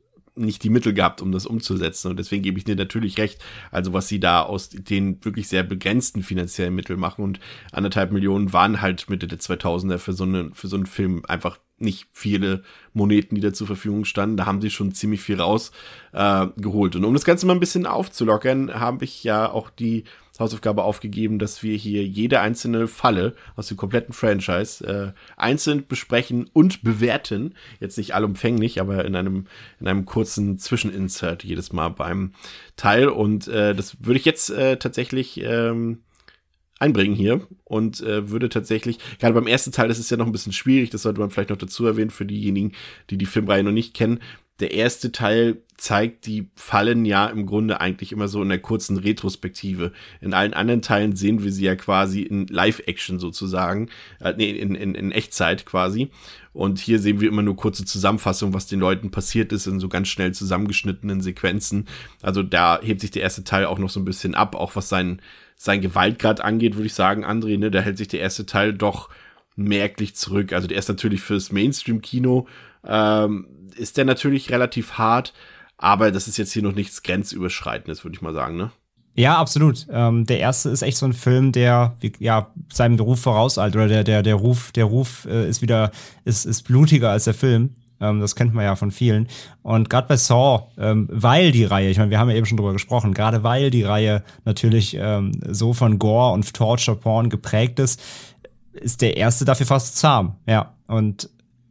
nicht 0.41 0.63
die 0.63 0.71
Mittel 0.71 0.93
gehabt, 0.93 1.21
um 1.23 1.33
das 1.33 1.47
umzusetzen. 1.47 2.09
Und 2.09 2.19
deswegen 2.19 2.43
gebe 2.43 2.59
ich 2.59 2.65
dir 2.65 2.77
natürlich 2.77 3.19
recht. 3.19 3.41
Also 3.71 3.93
was 3.93 4.09
sie 4.09 4.21
da 4.21 4.43
aus 4.43 4.71
den 4.71 5.23
wirklich 5.25 5.49
sehr 5.49 5.63
begrenzten 5.63 6.23
finanziellen 6.23 6.75
Mitteln 6.75 6.99
machen 6.99 7.23
und 7.23 7.41
anderthalb 7.73 8.13
Millionen 8.13 8.53
waren 8.53 8.81
halt 8.81 9.09
Mitte 9.09 9.27
der 9.27 9.39
2000er 9.39 9.99
für 9.99 10.13
so, 10.13 10.25
eine, 10.25 10.51
für 10.53 10.69
so 10.69 10.77
einen 10.77 10.87
Film 10.87 11.23
einfach 11.27 11.59
nicht 11.81 12.07
viele 12.13 12.63
Moneten, 12.93 13.35
die 13.35 13.41
da 13.41 13.53
zur 13.53 13.67
Verfügung 13.67 14.05
standen. 14.05 14.37
Da 14.37 14.47
haben 14.47 14.61
sie 14.61 14.71
schon 14.71 14.93
ziemlich 14.93 15.21
viel 15.21 15.41
rausgeholt. 15.41 16.95
Äh, 16.95 16.99
und 16.99 17.05
um 17.05 17.15
das 17.15 17.25
Ganze 17.25 17.47
mal 17.47 17.55
ein 17.55 17.61
bisschen 17.61 17.87
aufzulockern, 17.87 18.75
habe 18.79 19.05
ich 19.05 19.25
ja 19.25 19.51
auch 19.51 19.71
die 19.71 20.05
Hausaufgabe 20.41 20.83
aufgegeben, 20.83 21.39
dass 21.39 21.63
wir 21.63 21.77
hier 21.77 22.05
jede 22.05 22.41
einzelne 22.41 22.89
Falle 22.89 23.35
aus 23.57 23.69
dem 23.69 23.77
kompletten 23.77 24.15
Franchise 24.15 24.85
äh, 24.87 25.13
einzeln 25.37 25.87
besprechen 25.87 26.49
und 26.53 26.83
bewerten. 26.83 27.55
Jetzt 27.79 27.99
nicht 27.99 28.15
allumfänglich, 28.15 28.81
aber 28.81 29.05
in 29.05 29.15
einem, 29.15 29.47
in 29.79 29.87
einem 29.87 30.07
kurzen 30.07 30.59
Zwischeninsert 30.59 31.45
jedes 31.45 31.73
Mal 31.73 31.91
beim 31.91 32.33
Teil. 32.77 33.09
Und 33.09 33.49
äh, 33.49 33.75
das 33.75 33.99
würde 34.01 34.19
ich 34.19 34.25
jetzt 34.25 34.51
äh, 34.51 34.79
tatsächlich 34.79 35.41
ähm, 35.43 35.99
einbringen 36.81 37.15
hier 37.15 37.47
und 37.65 38.01
äh, 38.01 38.31
würde 38.31 38.49
tatsächlich, 38.49 38.99
gerade 39.19 39.35
beim 39.35 39.47
ersten 39.47 39.71
Teil, 39.71 39.89
das 39.89 39.99
ist 39.99 40.11
ja 40.11 40.17
noch 40.17 40.27
ein 40.27 40.33
bisschen 40.33 40.53
schwierig, 40.53 40.91
das 40.91 41.03
sollte 41.03 41.21
man 41.21 41.31
vielleicht 41.31 41.51
noch 41.51 41.59
dazu 41.59 41.87
erwähnen 41.87 42.11
für 42.11 42.27
diejenigen, 42.27 42.73
die 43.11 43.19
die 43.19 43.27
Filmreihe 43.27 43.63
noch 43.63 43.71
nicht 43.71 43.95
kennen. 43.95 44.21
Der 44.61 44.73
erste 44.73 45.11
Teil 45.11 45.63
zeigt 45.79 46.27
die 46.27 46.51
Fallen 46.55 47.07
ja 47.07 47.27
im 47.27 47.47
Grunde 47.47 47.81
eigentlich 47.81 48.13
immer 48.13 48.29
so 48.29 48.43
in 48.43 48.51
der 48.51 48.59
kurzen 48.59 48.99
Retrospektive. 48.99 49.93
In 50.21 50.35
allen 50.35 50.53
anderen 50.53 50.83
Teilen 50.83 51.17
sehen 51.17 51.43
wir 51.43 51.51
sie 51.51 51.65
ja 51.65 51.77
quasi 51.77 52.21
in 52.21 52.47
Live-Action 52.47 53.19
sozusagen, 53.19 53.89
äh, 54.21 54.35
nee, 54.37 54.51
in, 54.51 54.75
in, 54.75 54.95
in 54.95 55.13
Echtzeit 55.13 55.65
quasi. 55.65 56.11
Und 56.53 56.79
hier 56.79 56.99
sehen 56.99 57.21
wir 57.21 57.29
immer 57.29 57.43
nur 57.43 57.57
kurze 57.57 57.87
Zusammenfassungen, 57.87 58.53
was 58.53 58.67
den 58.67 58.81
Leuten 58.81 59.11
passiert 59.11 59.53
ist, 59.53 59.67
in 59.67 59.81
so 59.81 59.89
ganz 59.89 60.09
schnell 60.09 60.33
zusammengeschnittenen 60.33 61.23
Sequenzen. 61.23 61.87
Also 62.21 62.43
da 62.43 62.81
hebt 62.83 63.01
sich 63.01 63.11
der 63.11 63.23
erste 63.23 63.45
Teil 63.45 63.65
auch 63.65 63.79
noch 63.79 63.91
so 63.91 64.01
ein 64.01 64.05
bisschen 64.05 64.35
ab, 64.35 64.55
auch 64.55 64.77
was 64.77 64.91
sein, 64.91 65.23
sein 65.63 65.83
Gewaltgrad 65.83 66.41
angeht, 66.41 66.77
würde 66.77 66.87
ich 66.87 66.95
sagen, 66.95 67.23
André, 67.23 67.59
ne, 67.59 67.71
da 67.71 67.81
hält 67.81 67.99
sich 67.99 68.09
der 68.09 68.21
erste 68.21 68.47
Teil 68.47 68.73
doch 68.73 69.11
merklich 69.57 70.17
zurück. 70.17 70.55
Also 70.55 70.67
der 70.67 70.79
ist 70.79 70.89
natürlich 70.89 71.21
fürs 71.21 71.53
Mainstream-Kino 71.53 72.47
ähm, 72.87 73.47
ist 73.77 73.99
der 73.99 74.07
natürlich 74.07 74.51
relativ 74.51 74.93
hart, 74.93 75.35
aber 75.77 76.13
das 76.13 76.29
ist 76.29 76.39
jetzt 76.39 76.55
hier 76.55 76.63
noch 76.63 76.75
nichts 76.75 77.03
Grenzüberschreitendes, 77.03 78.05
würde 78.05 78.15
ich 78.15 78.23
mal 78.23 78.33
sagen, 78.33 78.57
ne? 78.57 78.71
Ja, 79.15 79.37
absolut. 79.37 79.87
Ähm, 79.91 80.25
der 80.25 80.39
erste 80.39 80.71
ist 80.71 80.81
echt 80.81 80.97
so 80.97 81.05
ein 81.05 81.13
Film, 81.13 81.53
der 81.53 81.95
ja 82.21 82.55
seinem 82.73 82.99
Ruf 82.99 83.21
vorauseilt 83.21 83.75
oder 83.75 83.87
der 83.89 84.03
der 84.03 84.23
der 84.23 84.37
Ruf 84.37 84.73
der 84.73 84.87
Ruf 84.87 85.27
äh, 85.29 85.47
ist 85.47 85.61
wieder 85.61 85.91
ist 86.25 86.47
ist 86.47 86.63
blutiger 86.63 87.11
als 87.11 87.25
der 87.25 87.35
Film. 87.35 87.75
Ähm, 88.01 88.21
das 88.21 88.35
kennt 88.35 88.55
man 88.55 88.65
ja 88.65 88.77
von 88.77 88.91
vielen. 88.91 89.29
Und 89.63 89.91
gerade 89.91 90.09
bei 90.09 90.17
Saw, 90.17 90.69
ähm, 90.79 91.09
weil 91.11 91.53
die 91.53 91.65
Reihe, 91.65 91.91
ich 91.91 91.99
meine, 91.99 92.11
wir 92.11 92.19
haben 92.19 92.31
ja 92.31 92.37
eben 92.37 92.47
schon 92.47 92.57
drüber 92.57 92.73
gesprochen, 92.73 93.15
gerade 93.15 93.43
weil 93.43 93.71
die 93.71 93.83
Reihe 93.83 94.23
natürlich 94.45 94.97
ähm, 94.99 95.33
so 95.49 95.73
von 95.73 95.99
Gore 95.99 96.33
und 96.33 96.53
Torture 96.55 96.97
Porn 96.97 97.29
geprägt 97.29 97.79
ist, 97.79 98.01
ist 98.73 99.03
der 99.03 99.17
erste 99.17 99.45
dafür 99.45 99.67
fast 99.67 99.97
zahm. 99.97 100.37
Ja. 100.47 100.75
Und 100.87 101.29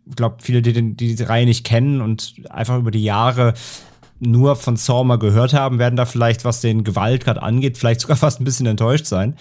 ich 0.07 0.15
glaube, 0.15 0.37
viele, 0.41 0.61
die, 0.61 0.95
die 0.95 1.15
die 1.15 1.23
Reihe 1.23 1.45
nicht 1.45 1.65
kennen 1.65 2.01
und 2.01 2.35
einfach 2.49 2.77
über 2.77 2.91
die 2.91 3.03
Jahre 3.03 3.53
nur 4.19 4.55
von 4.55 4.75
Saw 4.75 5.03
mal 5.03 5.17
gehört 5.17 5.53
haben, 5.53 5.79
werden 5.79 5.95
da 5.95 6.05
vielleicht, 6.05 6.45
was 6.45 6.61
den 6.61 6.83
Gewaltgrad 6.83 7.37
angeht, 7.37 7.77
vielleicht 7.77 8.01
sogar 8.01 8.17
fast 8.17 8.41
ein 8.41 8.45
bisschen 8.45 8.65
enttäuscht 8.65 9.05
sein. 9.05 9.35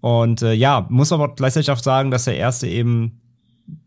Und 0.00 0.42
äh, 0.42 0.52
ja, 0.52 0.86
muss 0.88 1.12
aber 1.12 1.34
gleichzeitig 1.34 1.70
auch 1.70 1.78
sagen, 1.78 2.10
dass 2.10 2.24
der 2.24 2.36
erste 2.36 2.66
eben 2.66 3.20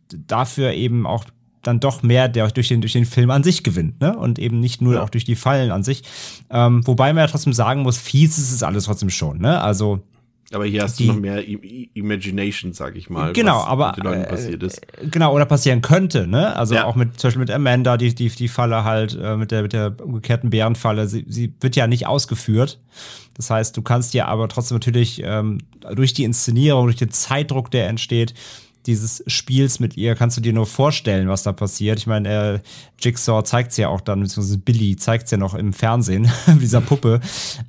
dafür 0.07 0.71
eben 0.71 1.05
auch 1.05 1.25
dann 1.66 1.80
doch 1.80 2.03
mehr 2.03 2.30
der 2.30 2.47
durch 2.49 2.68
den 2.68 2.82
durch 2.82 2.93
den 2.93 3.05
Film 3.05 3.32
an 3.32 3.43
sich 3.43 3.63
gewinnt, 3.63 3.99
ne? 4.01 4.16
Und 4.16 4.39
eben 4.39 4.59
nicht 4.59 4.82
nur 4.82 4.95
ja. 4.95 5.03
auch 5.03 5.09
durch 5.09 5.26
die 5.26 5.36
Fallen 5.36 5.72
an 5.72 5.84
sich. 5.84 6.03
Ähm, 6.49 6.86
wobei 6.86 7.13
man 7.13 7.24
ja 7.24 7.28
trotzdem 7.28 7.53
sagen 7.53 7.82
muss, 7.82 7.97
fies 7.97 8.38
ist 8.38 8.51
es 8.51 8.63
alles 8.63 8.86
trotzdem 8.86 9.09
schon, 9.09 9.39
ne? 9.39 9.61
Also 9.61 10.01
aber 10.53 10.66
hier 10.66 10.84
hast 10.84 10.99
die, 10.99 11.07
du 11.07 11.13
noch 11.13 11.20
mehr 11.20 11.47
I 11.47 11.89
Imagination, 11.95 12.72
sag 12.72 12.95
ich 12.95 13.09
mal. 13.09 13.34
Genau, 13.34 13.61
aber 13.63 13.88
mit 13.88 13.97
den 13.97 14.03
Leuten 14.03 14.26
passiert 14.26 14.61
ist. 14.61 14.78
Äh, 15.01 15.07
genau, 15.07 15.34
oder 15.34 15.45
passieren 15.45 15.82
könnte, 15.82 16.28
ne? 16.28 16.55
Also 16.55 16.76
ja. 16.76 16.86
auch 16.86 16.95
mit 16.95 17.20
zum 17.20 17.30
Beispiel 17.30 17.39
mit 17.39 17.51
Amanda, 17.51 17.97
die, 17.97 18.13
die, 18.13 18.30
die 18.30 18.47
Falle 18.47 18.84
halt, 18.84 19.18
äh, 19.20 19.38
mit 19.38 19.49
der, 19.49 19.63
mit 19.63 19.74
der 19.74 19.95
umgekehrten 19.99 20.51
Bärenfalle, 20.51 21.07
sie, 21.07 21.26
sie 21.28 21.51
wird 21.61 21.76
ja 21.76 21.88
nicht 21.88 22.05
ausgeführt. 22.05 22.80
Das 23.36 23.49
heißt, 23.49 23.76
du 23.76 23.82
kannst 23.82 24.13
ja 24.13 24.28
aber 24.28 24.47
trotzdem 24.47 24.76
natürlich 24.76 25.22
ähm, 25.24 25.57
durch 25.93 26.13
die 26.13 26.24
Inszenierung, 26.24 26.86
durch 26.86 26.95
den 26.95 27.11
Zeitdruck, 27.11 27.72
der 27.72 27.89
entsteht, 27.89 28.36
dieses 28.88 29.23
Spiels 29.27 29.79
mit 29.79 29.97
ihr 29.97 30.15
kannst 30.15 30.38
du 30.38 30.41
dir 30.41 30.53
nur 30.53 30.65
vorstellen, 30.65 31.27
was 31.27 31.43
da 31.43 31.51
passiert. 31.53 31.99
Ich 31.99 32.07
meine, 32.07 32.29
äh, 32.29 32.59
Jigsaw 32.99 33.43
zeigt 33.43 33.71
es 33.71 33.77
ja 33.77 33.89
auch 33.89 34.01
dann, 34.01 34.21
beziehungsweise 34.21 34.57
Billy 34.57 34.95
zeigt 34.95 35.25
es 35.25 35.31
ja 35.31 35.38
noch 35.38 35.53
im 35.53 35.73
Fernsehen, 35.73 36.29
dieser 36.61 36.81
Puppe. 36.81 37.19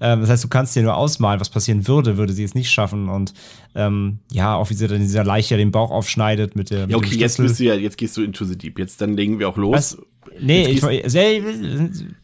Ähm, 0.01 0.21
das 0.21 0.31
heißt, 0.31 0.45
du 0.45 0.49
kannst 0.49 0.77
dir 0.77 0.83
nur 0.83 0.97
ausmalen, 0.97 1.41
was 1.41 1.51
passieren 1.51 1.87
würde, 1.89 2.17
würde 2.17 2.33
sie 2.33 2.45
es 2.45 2.55
nicht 2.55 2.71
schaffen. 2.71 3.09
Und 3.09 3.35
ähm, 3.75 4.19
ja, 4.31 4.55
auch 4.55 4.71
wie 4.71 4.75
sie 4.75 4.89
dann 4.89 5.01
dieser 5.01 5.25
Leiche 5.25 5.57
den 5.57 5.71
Bauch 5.71 5.91
aufschneidet 5.91 6.57
mit 6.57 6.71
der. 6.71 6.89
Ja, 6.89 6.97
okay, 6.97 7.17
jetzt 7.17 7.39
bist 7.39 7.59
du 7.61 7.65
ja, 7.65 7.75
jetzt 7.75 7.99
gehst 7.99 8.17
du 8.17 8.23
into 8.23 8.45
the 8.45 8.57
deep. 8.57 8.79
Jetzt 8.79 9.01
dann 9.01 9.17
legen 9.17 9.39
wir 9.39 9.49
auch 9.49 9.57
los. 9.57 9.75
Was? 9.75 9.99
Nee, 10.41 10.67
ich, 10.67 10.83
ich, 10.83 11.15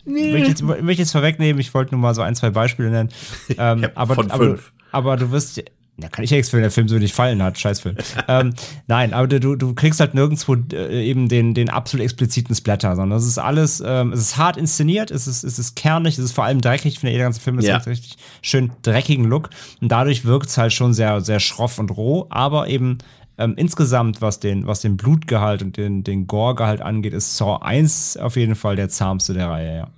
nee. 0.05 0.33
möchte, 0.33 0.49
jetzt, 0.49 0.63
möchte 0.63 1.03
jetzt 1.03 1.13
vorwegnehmen, 1.13 1.61
ich 1.61 1.73
wollte 1.73 1.95
nur 1.95 2.01
mal 2.01 2.15
so 2.15 2.23
ein, 2.23 2.35
zwei 2.35 2.51
Beispiele 2.51 2.91
nennen. 2.91 3.09
Ähm, 3.59 3.83
ja, 3.83 3.91
aber, 3.95 4.15
von 4.15 4.31
aber, 4.31 4.59
aber 4.93 5.17
du 5.17 5.31
wirst 5.31 5.63
Da 5.99 6.09
kann 6.09 6.25
ich 6.25 6.31
ja 6.31 6.37
nichts 6.39 6.49
für, 6.51 6.57
wenn 6.57 6.63
der 6.63 6.71
Film 6.71 6.89
so 6.89 6.97
nicht 6.97 7.15
fallen 7.15 7.43
hat. 7.43 7.59
Scheißfilm. 7.59 7.97
ähm, 8.29 8.55
nein, 8.87 9.13
aber 9.13 9.27
du, 9.29 9.57
du 9.57 9.75
kriegst 9.75 10.01
halt 10.01 10.15
nirgendwo 10.15 10.57
äh, 10.73 11.05
eben 11.05 11.29
den, 11.29 11.53
den 11.53 11.69
absolut 11.69 12.03
expliziten 12.05 12.55
Splatter, 12.55 12.97
sondern 12.97 13.19
es 13.19 13.27
ist 13.27 13.39
alles, 13.39 13.83
ähm, 13.85 14.13
es 14.13 14.21
ist 14.21 14.37
hart 14.39 14.57
inszeniert, 14.57 15.11
es 15.11 15.27
ist, 15.27 15.45
es 15.45 15.59
ist 15.59 15.77
kernig, 15.77 16.17
es 16.17 16.25
ist 16.25 16.33
vor 16.33 16.45
allem 16.45 16.61
dreckig. 16.63 16.95
Ich 16.95 16.99
finde, 17.01 17.15
der 17.15 17.23
ganze 17.25 17.41
Film 17.41 17.59
ist 17.59 17.67
Ja. 17.67 17.75
halt 17.75 17.87
richtig 17.87 18.17
schön 18.41 18.73
dreckigen 18.83 19.27
Look. 19.27 19.51
Und 19.81 19.93
dadurch 19.93 20.25
wirkt 20.25 20.47
es 20.49 20.57
halt 20.57 20.73
schon 20.73 20.95
sehr, 20.95 21.21
sehr 21.21 21.41
schroff 21.41 21.79
und 21.79 21.91
roh, 21.91 22.27
aber 22.31 22.69
eben 22.69 22.99
ähm, 23.39 23.55
insgesamt, 23.57 24.21
was 24.23 24.41
den, 24.41 24.67
was 24.67 24.81
den 24.81 24.97
Blutgehalt 24.97 25.63
und 25.63 25.77
den, 25.77 26.05
den 26.05 26.27
Gore-Gehalt 26.27 26.81
angeht, 26.81 27.13
ist 27.13 27.37
Saw 27.37 27.59
1 27.63 28.17
auf 28.17 28.37
jeden 28.37 28.55
Fall 28.55 28.77
der 28.77 28.89
zahmste 28.89 29.35
der 29.35 29.51
Reihe, 29.51 29.77
ja. 29.77 29.89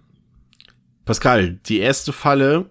Pascal, 1.04 1.58
die 1.66 1.78
erste 1.78 2.12
Falle, 2.12 2.66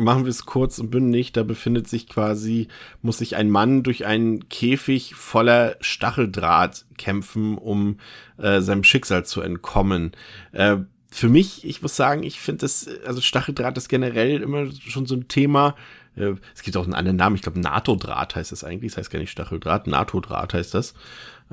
machen 0.00 0.24
wir 0.24 0.30
es 0.30 0.46
kurz 0.46 0.78
und 0.78 0.90
bündig, 0.90 1.32
da 1.32 1.42
befindet 1.42 1.88
sich 1.88 2.08
quasi, 2.08 2.68
muss 3.02 3.18
sich 3.18 3.36
ein 3.36 3.50
Mann 3.50 3.82
durch 3.82 4.06
einen 4.06 4.48
Käfig 4.48 5.14
voller 5.14 5.76
Stacheldraht 5.80 6.84
kämpfen, 6.98 7.56
um 7.58 7.98
äh, 8.38 8.60
seinem 8.60 8.84
Schicksal 8.84 9.24
zu 9.24 9.40
entkommen. 9.40 10.12
Äh, 10.52 10.78
für 11.10 11.28
mich, 11.28 11.64
ich 11.64 11.82
muss 11.82 11.96
sagen, 11.96 12.22
ich 12.22 12.40
finde 12.40 12.62
das, 12.62 12.88
also 13.04 13.20
Stacheldraht 13.20 13.76
ist 13.76 13.88
generell 13.88 14.40
immer 14.42 14.66
schon 14.72 15.06
so 15.06 15.16
ein 15.16 15.28
Thema. 15.28 15.74
Äh, 16.16 16.34
Es 16.54 16.62
gibt 16.62 16.76
auch 16.76 16.84
einen 16.84 16.94
anderen 16.94 17.16
Namen, 17.16 17.36
ich 17.36 17.42
glaube 17.42 17.60
NATO-Draht 17.60 18.36
heißt 18.36 18.52
das 18.52 18.64
eigentlich, 18.64 18.92
das 18.92 18.98
heißt 18.98 19.10
gar 19.10 19.18
nicht 19.18 19.30
Stacheldraht, 19.30 19.86
NATO-Draht 19.86 20.54
heißt 20.54 20.74
das, 20.74 20.94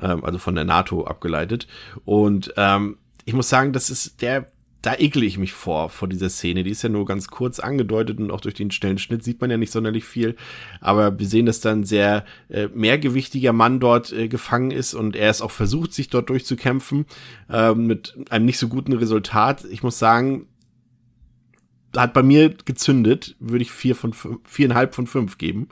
ähm, 0.00 0.24
also 0.24 0.38
von 0.38 0.54
der 0.54 0.64
NATO 0.64 1.04
abgeleitet. 1.04 1.66
Und 2.04 2.52
ähm, 2.56 2.98
ich 3.24 3.34
muss 3.34 3.48
sagen, 3.48 3.72
das 3.72 3.90
ist 3.90 4.22
der, 4.22 4.46
da 4.82 4.94
ekle 4.94 5.24
ich 5.24 5.38
mich 5.38 5.52
vor, 5.52 5.90
vor 5.90 6.06
dieser 6.08 6.30
Szene. 6.30 6.62
Die 6.62 6.70
ist 6.70 6.82
ja 6.82 6.88
nur 6.88 7.04
ganz 7.04 7.26
kurz 7.28 7.58
angedeutet 7.58 8.18
und 8.20 8.30
auch 8.30 8.40
durch 8.40 8.54
den 8.54 8.70
schnellen 8.70 8.98
Schnitt 8.98 9.24
sieht 9.24 9.40
man 9.40 9.50
ja 9.50 9.56
nicht 9.56 9.72
sonderlich 9.72 10.04
viel. 10.04 10.36
Aber 10.80 11.18
wir 11.18 11.26
sehen, 11.26 11.46
dass 11.46 11.60
dann 11.60 11.80
ein 11.80 11.84
sehr 11.84 12.24
äh, 12.48 12.68
mehrgewichtiger 12.68 13.52
Mann 13.52 13.80
dort 13.80 14.12
äh, 14.12 14.28
gefangen 14.28 14.70
ist 14.70 14.94
und 14.94 15.16
er 15.16 15.30
es 15.30 15.42
auch 15.42 15.50
versucht, 15.50 15.92
sich 15.92 16.08
dort 16.10 16.30
durchzukämpfen, 16.30 17.06
ähm, 17.50 17.86
mit 17.86 18.16
einem 18.30 18.44
nicht 18.44 18.58
so 18.58 18.68
guten 18.68 18.92
Resultat. 18.92 19.64
Ich 19.64 19.82
muss 19.82 19.98
sagen, 19.98 20.46
hat 21.96 22.12
bei 22.14 22.22
mir 22.22 22.50
gezündet, 22.50 23.34
würde 23.40 23.62
ich 23.62 23.72
vier 23.72 23.96
von 23.96 24.12
fünf, 24.12 24.38
viereinhalb 24.44 24.94
von 24.94 25.06
fünf 25.06 25.38
geben. 25.38 25.68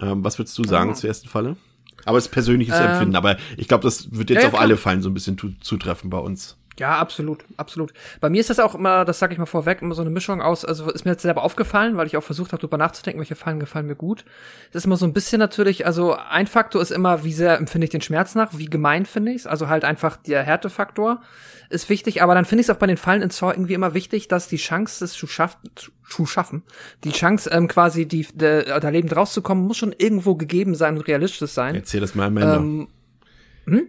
Ähm, 0.00 0.22
was 0.22 0.38
würdest 0.38 0.56
du 0.58 0.64
sagen 0.64 0.90
Oh. 0.90 0.94
zur 0.94 1.08
ersten 1.08 1.28
Falle? 1.28 1.56
Aber 2.04 2.18
es 2.18 2.26
ist 2.26 2.32
persönliches 2.32 2.78
Ähm, 2.78 2.86
Empfinden, 2.86 3.16
aber 3.16 3.36
ich 3.56 3.66
glaube, 3.66 3.82
das 3.82 4.12
wird 4.12 4.30
jetzt 4.30 4.42
ja, 4.42 4.46
auf 4.48 4.52
klar. 4.52 4.62
alle 4.62 4.76
Fallen 4.76 5.02
so 5.02 5.08
ein 5.08 5.14
bisschen 5.14 5.38
zutreffen 5.60 6.10
bei 6.10 6.18
uns. 6.18 6.56
Ja, 6.78 6.98
absolut, 6.98 7.44
absolut. 7.56 7.92
Bei 8.20 8.28
mir 8.28 8.40
ist 8.40 8.50
das 8.50 8.58
auch 8.58 8.74
immer, 8.74 9.04
das 9.04 9.20
sage 9.20 9.32
ich 9.32 9.38
mal 9.38 9.46
vorweg, 9.46 9.80
immer 9.80 9.94
so 9.94 10.02
eine 10.02 10.10
Mischung 10.10 10.42
aus, 10.42 10.64
also 10.64 10.90
ist 10.90 11.04
mir 11.04 11.12
jetzt 11.12 11.22
selber 11.22 11.44
aufgefallen, 11.44 11.96
weil 11.96 12.08
ich 12.08 12.16
auch 12.16 12.22
versucht 12.22 12.52
habe, 12.52 12.60
darüber 12.60 12.78
nachzudenken, 12.78 13.20
welche 13.20 13.36
Fallen 13.36 13.60
gefallen 13.60 13.86
mir 13.86 13.94
gut. 13.94 14.24
Das 14.72 14.82
ist 14.82 14.86
immer 14.86 14.96
so 14.96 15.06
ein 15.06 15.12
bisschen 15.12 15.38
natürlich, 15.38 15.86
also 15.86 16.16
ein 16.16 16.48
Faktor 16.48 16.82
ist 16.82 16.90
immer, 16.90 17.22
wie 17.22 17.32
sehr 17.32 17.58
empfinde 17.58 17.84
ich 17.84 17.90
den 17.90 18.00
Schmerz 18.00 18.34
nach, 18.34 18.58
wie 18.58 18.66
gemein 18.66 19.06
finde 19.06 19.30
ich 19.30 19.42
es, 19.42 19.46
also 19.46 19.68
halt 19.68 19.84
einfach 19.84 20.16
der 20.16 20.42
Härtefaktor 20.42 21.22
ist 21.70 21.88
wichtig, 21.88 22.22
aber 22.22 22.34
dann 22.34 22.44
finde 22.44 22.62
ich 22.62 22.68
es 22.68 22.74
auch 22.74 22.78
bei 22.78 22.88
den 22.88 22.96
Fallen 22.96 23.22
in 23.22 23.30
Saw 23.30 23.52
irgendwie 23.52 23.74
immer 23.74 23.94
wichtig, 23.94 24.26
dass 24.26 24.48
die 24.48 24.56
Chance 24.56 25.04
des 25.04 25.12
zu 25.12 25.28
schaffen, 25.28 25.70
zu 26.08 26.26
schaffen, 26.26 26.62
die 27.04 27.12
Chance 27.12 27.50
ähm, 27.50 27.68
quasi, 27.68 28.06
die, 28.06 28.26
de, 28.34 28.64
da 28.80 28.88
lebend 28.88 29.14
rauszukommen, 29.14 29.64
muss 29.64 29.76
schon 29.76 29.94
irgendwo 29.96 30.34
gegeben 30.34 30.74
sein 30.74 30.96
und 30.96 31.06
realistisch 31.06 31.52
sein. 31.52 31.76
Erzähl 31.76 32.00
das 32.00 32.16
mal 32.16 32.26
Amanda. 32.26 32.56
Ähm, 32.56 32.88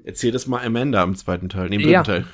Erzähl 0.05 0.31
das 0.31 0.47
mal 0.47 0.65
Amanda 0.65 1.03
im 1.03 1.15
zweiten 1.15 1.49
Teil, 1.49 1.69
nee, 1.69 1.75
im 1.75 1.81
dritten 1.81 1.91
Ja. 1.93 2.03
Teil. 2.03 2.25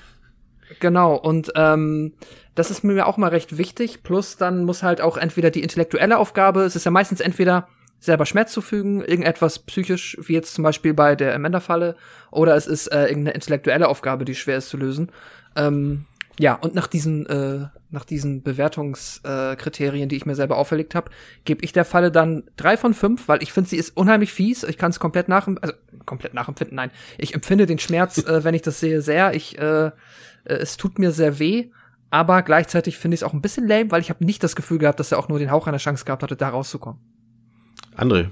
Genau, 0.79 1.15
und 1.15 1.51
ähm, 1.55 2.13
das 2.55 2.71
ist 2.71 2.83
mir 2.83 3.07
auch 3.07 3.17
mal 3.17 3.29
recht 3.29 3.57
wichtig. 3.57 4.03
Plus 4.03 4.37
dann 4.37 4.63
muss 4.63 4.83
halt 4.83 5.01
auch 5.01 5.17
entweder 5.17 5.51
die 5.51 5.63
intellektuelle 5.63 6.17
Aufgabe, 6.17 6.61
es 6.61 6.75
ist 6.75 6.85
ja 6.85 6.91
meistens 6.91 7.19
entweder 7.19 7.67
selber 7.99 8.25
Schmerz 8.25 8.51
zufügen, 8.51 9.01
irgendetwas 9.01 9.59
psychisch, 9.59 10.17
wie 10.21 10.33
jetzt 10.33 10.55
zum 10.55 10.63
Beispiel 10.63 10.93
bei 10.93 11.15
der 11.15 11.35
Amanda-Falle, 11.35 11.95
oder 12.31 12.55
es 12.55 12.65
ist 12.65 12.87
äh, 12.87 13.03
irgendeine 13.03 13.35
intellektuelle 13.35 13.87
Aufgabe, 13.87 14.25
die 14.25 14.35
schwer 14.35 14.57
ist 14.57 14.69
zu 14.69 14.77
lösen. 14.77 15.11
Ähm, 15.55 16.05
ja, 16.39 16.55
und 16.55 16.73
nach 16.73 16.87
diesen, 16.87 17.27
äh, 17.27 17.67
nach 17.91 18.05
diesen 18.05 18.41
Bewertungskriterien, 18.41 20.05
äh, 20.05 20.07
die 20.07 20.15
ich 20.15 20.25
mir 20.25 20.35
selber 20.35 20.57
auferlegt 20.57 20.95
habe, 20.95 21.11
gebe 21.45 21.63
ich 21.63 21.73
der 21.73 21.85
Falle 21.85 22.11
dann 22.11 22.43
drei 22.55 22.77
von 22.77 22.95
fünf, 22.95 23.27
weil 23.27 23.43
ich 23.43 23.53
finde, 23.53 23.69
sie 23.69 23.77
ist 23.77 23.95
unheimlich 23.95 24.33
fies. 24.33 24.63
Ich 24.63 24.79
kann 24.79 24.89
es 24.89 24.99
komplett 24.99 25.27
nachempfinden, 25.27 25.63
also 25.63 26.03
komplett 26.05 26.33
nachempfinden, 26.33 26.75
nein. 26.75 26.89
Ich 27.19 27.35
empfinde 27.35 27.67
den 27.67 27.77
Schmerz, 27.77 28.17
äh, 28.25 28.43
wenn 28.43 28.55
ich 28.55 28.63
das 28.63 28.79
sehe, 28.79 29.01
sehr. 29.01 29.35
Ich, 29.35 29.59
äh, 29.59 29.91
äh, 30.45 30.53
es 30.53 30.77
tut 30.77 30.99
mir 30.99 31.11
sehr 31.11 31.39
weh, 31.39 31.69
aber 32.09 32.41
gleichzeitig 32.41 32.97
finde 32.97 33.15
ich 33.15 33.21
es 33.21 33.23
auch 33.23 33.33
ein 33.33 33.41
bisschen 33.41 33.67
lame, 33.67 33.91
weil 33.91 34.01
ich 34.01 34.09
habe 34.09 34.25
nicht 34.25 34.43
das 34.43 34.55
Gefühl 34.55 34.77
gehabt, 34.77 34.99
dass 34.99 35.11
er 35.11 35.19
auch 35.19 35.29
nur 35.29 35.39
den 35.39 35.51
Hauch 35.51 35.67
einer 35.67 35.77
Chance 35.77 36.05
gehabt 36.05 36.23
hatte, 36.23 36.35
da 36.35 36.49
rauszukommen. 36.49 36.99
André. 37.95 38.27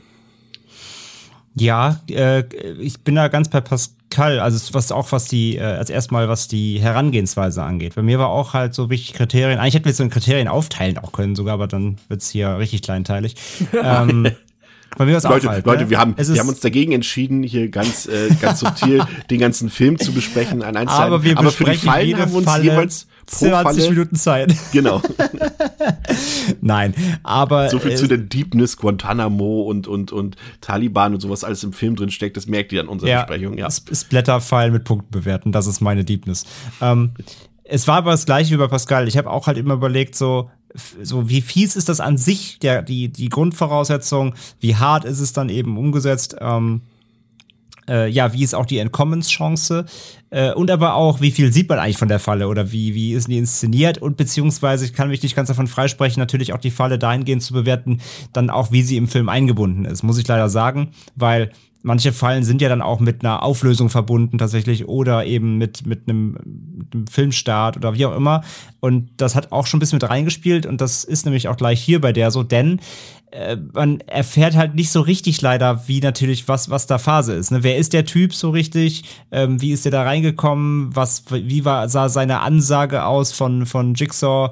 Ja, 1.55 1.99
äh, 2.10 2.43
ich 2.80 3.01
bin 3.01 3.16
da 3.16 3.28
ganz 3.28 3.49
bei 3.49 3.60
Pascal, 3.60 4.39
also 4.39 4.74
was 4.74 4.91
auch 4.91 5.12
was 5.12 5.26
die, 5.26 5.57
äh, 5.57 5.62
als 5.62 5.89
erstmal 5.89 6.30
was 6.30 6.47
die 6.47 6.80
Herangehensweise 6.80 7.64
angeht. 7.64 7.95
Bei 7.95 8.01
mir 8.01 8.20
war 8.20 8.30
auch 8.30 8.53
halt 8.53 8.74
so 8.74 8.89
wichtig 8.89 9.14
Kriterien, 9.14 9.60
eigentlich 9.60 9.76
hätten 9.76 9.86
wir 9.86 9.93
so 9.93 10.03
in 10.03 10.10
Kriterien 10.10 10.47
aufteilen 10.47 10.97
auch 10.97 11.12
können 11.12 11.36
sogar, 11.36 11.55
aber 11.55 11.68
dann 11.68 11.97
wird's 12.07 12.30
hier 12.30 12.57
richtig 12.60 12.82
kleinteilig. 12.84 13.36
ähm, 13.84 14.32
Leute, 14.97 15.49
halt, 15.49 15.65
Leute, 15.65 15.83
ne? 15.83 15.89
wir 15.89 15.99
haben, 15.99 16.15
wir 16.17 16.39
haben 16.39 16.49
uns 16.49 16.59
dagegen 16.59 16.91
entschieden, 16.91 17.43
hier 17.43 17.69
ganz, 17.69 18.07
äh, 18.07 18.29
ganz 18.41 18.59
subtil 18.59 19.01
den 19.29 19.39
ganzen 19.39 19.69
Film 19.69 19.97
zu 19.99 20.11
besprechen 20.11 20.61
an 20.61 20.75
einzelnen. 20.75 21.03
aber 21.03 21.23
wir 21.23 21.37
für 21.51 21.63
die 21.65 21.77
Fallen 21.77 22.07
jede 22.07 22.21
haben 22.21 22.31
wir 22.31 22.37
uns 22.37 22.45
Falle 22.45 22.63
jeweils 22.63 23.07
pro 23.25 23.45
20 23.45 23.63
Falle. 23.63 23.89
Minuten 23.89 24.15
Zeit. 24.15 24.55
Genau. 24.71 25.01
Nein, 26.61 26.93
aber 27.23 27.69
So 27.69 27.79
viel 27.79 27.95
zu 27.95 28.07
der 28.07 28.17
Deepness, 28.17 28.77
Guantanamo 28.77 29.63
und, 29.63 29.87
und, 29.87 30.11
und 30.11 30.35
Taliban 30.61 31.13
und 31.13 31.21
sowas 31.21 31.43
alles 31.43 31.63
im 31.63 31.73
Film 31.73 31.95
drin 31.95 32.11
steckt, 32.11 32.37
das 32.37 32.47
merkt 32.47 32.71
ihr 32.71 32.81
an 32.81 32.87
unserer 32.87 33.09
ja, 33.09 33.23
Besprechung, 33.23 33.57
ja. 33.57 33.69
Splatter-File 33.69 34.71
mit 34.71 34.83
Punkten 34.83 35.11
bewerten, 35.11 35.51
das 35.51 35.67
ist 35.67 35.81
meine 35.81 36.03
Deepness. 36.03 36.45
Ähm, 36.81 37.11
es 37.63 37.87
war 37.87 37.97
aber 37.97 38.11
das 38.11 38.25
gleiche 38.25 38.53
wie 38.53 38.57
bei 38.57 38.67
Pascal. 38.67 39.07
Ich 39.07 39.17
habe 39.17 39.29
auch 39.29 39.47
halt 39.47 39.57
immer 39.57 39.75
überlegt, 39.75 40.15
so, 40.15 40.49
so 41.01 41.30
wie 41.30 41.41
fies 41.41 41.76
ist 41.76 41.89
das 41.89 41.99
an 41.99 42.17
sich, 42.17 42.59
der, 42.59 42.82
die, 42.82 43.09
die 43.09 43.30
Grundvoraussetzung, 43.30 44.36
wie 44.59 44.76
hart 44.76 45.05
ist 45.05 45.20
es 45.20 45.34
dann 45.34 45.49
eben 45.49 45.78
umgesetzt, 45.78 46.36
ähm, 46.39 46.82
äh, 47.89 48.07
ja, 48.07 48.34
wie 48.34 48.43
ist 48.43 48.53
auch 48.53 48.67
die 48.67 48.78
Entkommenschance? 48.78 49.86
Äh, 50.30 50.53
und 50.53 50.70
aber 50.70 50.93
auch, 50.93 51.22
wie 51.22 51.32
viel 51.32 51.51
sieht 51.51 51.67
man 51.67 51.80
eigentlich 51.80 51.97
von 51.97 52.07
der 52.07 52.20
Falle? 52.20 52.47
Oder 52.47 52.72
wie, 52.72 52.93
wie 52.93 53.13
ist 53.13 53.28
die 53.28 53.38
inszeniert? 53.38 53.97
Und 53.97 54.15
beziehungsweise, 54.15 54.86
ich 54.86 54.93
kann 54.93 55.09
mich 55.09 55.24
nicht 55.24 55.36
ganz 55.36 55.47
davon 55.47 55.67
freisprechen, 55.67 56.20
natürlich 56.20 56.53
auch 56.53 56.59
die 56.59 56.72
Falle 56.72 56.99
dahingehend 56.99 57.41
zu 57.41 57.53
bewerten, 57.53 57.99
dann 58.32 58.49
auch, 58.49 58.72
wie 58.72 58.84
sie 58.84 58.97
im 58.97 59.07
Film 59.07 59.28
eingebunden 59.28 59.86
ist, 59.86 60.03
muss 60.03 60.20
ich 60.20 60.28
leider 60.28 60.49
sagen, 60.49 60.91
weil 61.15 61.51
manche 61.82 62.11
Fallen 62.11 62.43
sind 62.43 62.61
ja 62.61 62.69
dann 62.69 62.82
auch 62.82 62.99
mit 62.99 63.23
einer 63.23 63.43
Auflösung 63.43 63.89
verbunden 63.89 64.38
tatsächlich 64.38 64.88
oder 64.88 65.25
eben 65.25 65.57
mit, 65.57 65.86
mit, 65.86 66.07
einem, 66.07 66.32
mit 66.75 66.93
einem 66.93 67.07
Filmstart 67.07 67.77
oder 67.77 67.93
wie 67.95 68.05
auch 68.05 68.15
immer 68.15 68.43
und 68.80 69.09
das 69.17 69.36
hat 69.36 69.51
auch 69.51 69.65
schon 69.65 69.77
ein 69.77 69.82
bisschen 69.82 69.97
mit 69.97 70.09
reingespielt 70.09 70.65
und 70.65 70.82
das 70.82 71.03
ist 71.03 71.25
nämlich 71.25 71.47
auch 71.47 71.57
gleich 71.57 71.82
hier 71.82 72.01
bei 72.01 72.11
der 72.11 72.32
so, 72.32 72.43
denn 72.43 72.80
äh, 73.32 73.57
man 73.73 73.99
erfährt 74.01 74.55
halt 74.55 74.75
nicht 74.75 74.91
so 74.91 75.01
richtig 75.01 75.41
leider, 75.41 75.88
wie 75.88 75.99
natürlich 75.99 76.47
was, 76.47 76.69
was 76.69 76.88
da 76.88 76.97
Phase 76.97 77.34
ist. 77.34 77.51
Ne? 77.51 77.63
Wer 77.63 77.77
ist 77.77 77.93
der 77.93 78.05
Typ 78.05 78.34
so 78.34 78.49
richtig? 78.49 79.03
Ähm, 79.32 79.61
wie 79.61 79.71
ist 79.71 79.86
der 79.86 79.91
da 79.91 80.01
reingekommen? 80.01 80.95
Was, 80.95 81.25
wie 81.30 81.63
war, 81.63 81.89
sah 81.89 82.09
seine 82.09 82.39
Ansage 82.39 83.05
aus 83.05 83.32
von, 83.32 83.67
von 83.67 83.93
Jigsaw? 83.93 84.49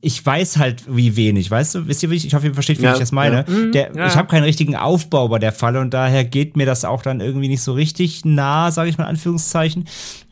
Ich 0.00 0.24
weiß 0.24 0.58
halt 0.58 0.84
wie 0.88 1.16
wenig, 1.16 1.50
weißt 1.50 1.74
du? 1.74 1.88
Wisst 1.88 2.02
ihr, 2.04 2.10
wie 2.10 2.14
ich, 2.14 2.24
ich 2.26 2.34
hoffe, 2.34 2.46
ihr 2.46 2.54
versteht, 2.54 2.78
wie 2.78 2.84
Ja, 2.84 2.92
ich 2.92 3.00
das 3.00 3.10
meine. 3.10 3.44
ja. 3.48 3.52
Mhm, 3.52 3.72
Der, 3.72 3.92
ja. 3.96 4.06
Ich 4.06 4.14
habe 4.14 4.28
keinen 4.28 4.44
richtigen 4.44 4.76
Aufbau 4.76 5.26
bei 5.28 5.40
der 5.40 5.50
Falle 5.52 5.80
und 5.80 5.92
daher 5.92 6.24
geht 6.24 6.56
mir 6.56 6.66
das 6.66 6.84
auch 6.84 7.02
dann 7.02 7.20
irgendwie 7.20 7.48
nicht 7.48 7.62
so 7.62 7.72
richtig 7.72 8.24
nah, 8.24 8.70
sage 8.70 8.90
ich 8.90 8.96
mal 8.98 9.04
in 9.04 9.10
Anführungszeichen. 9.10 9.86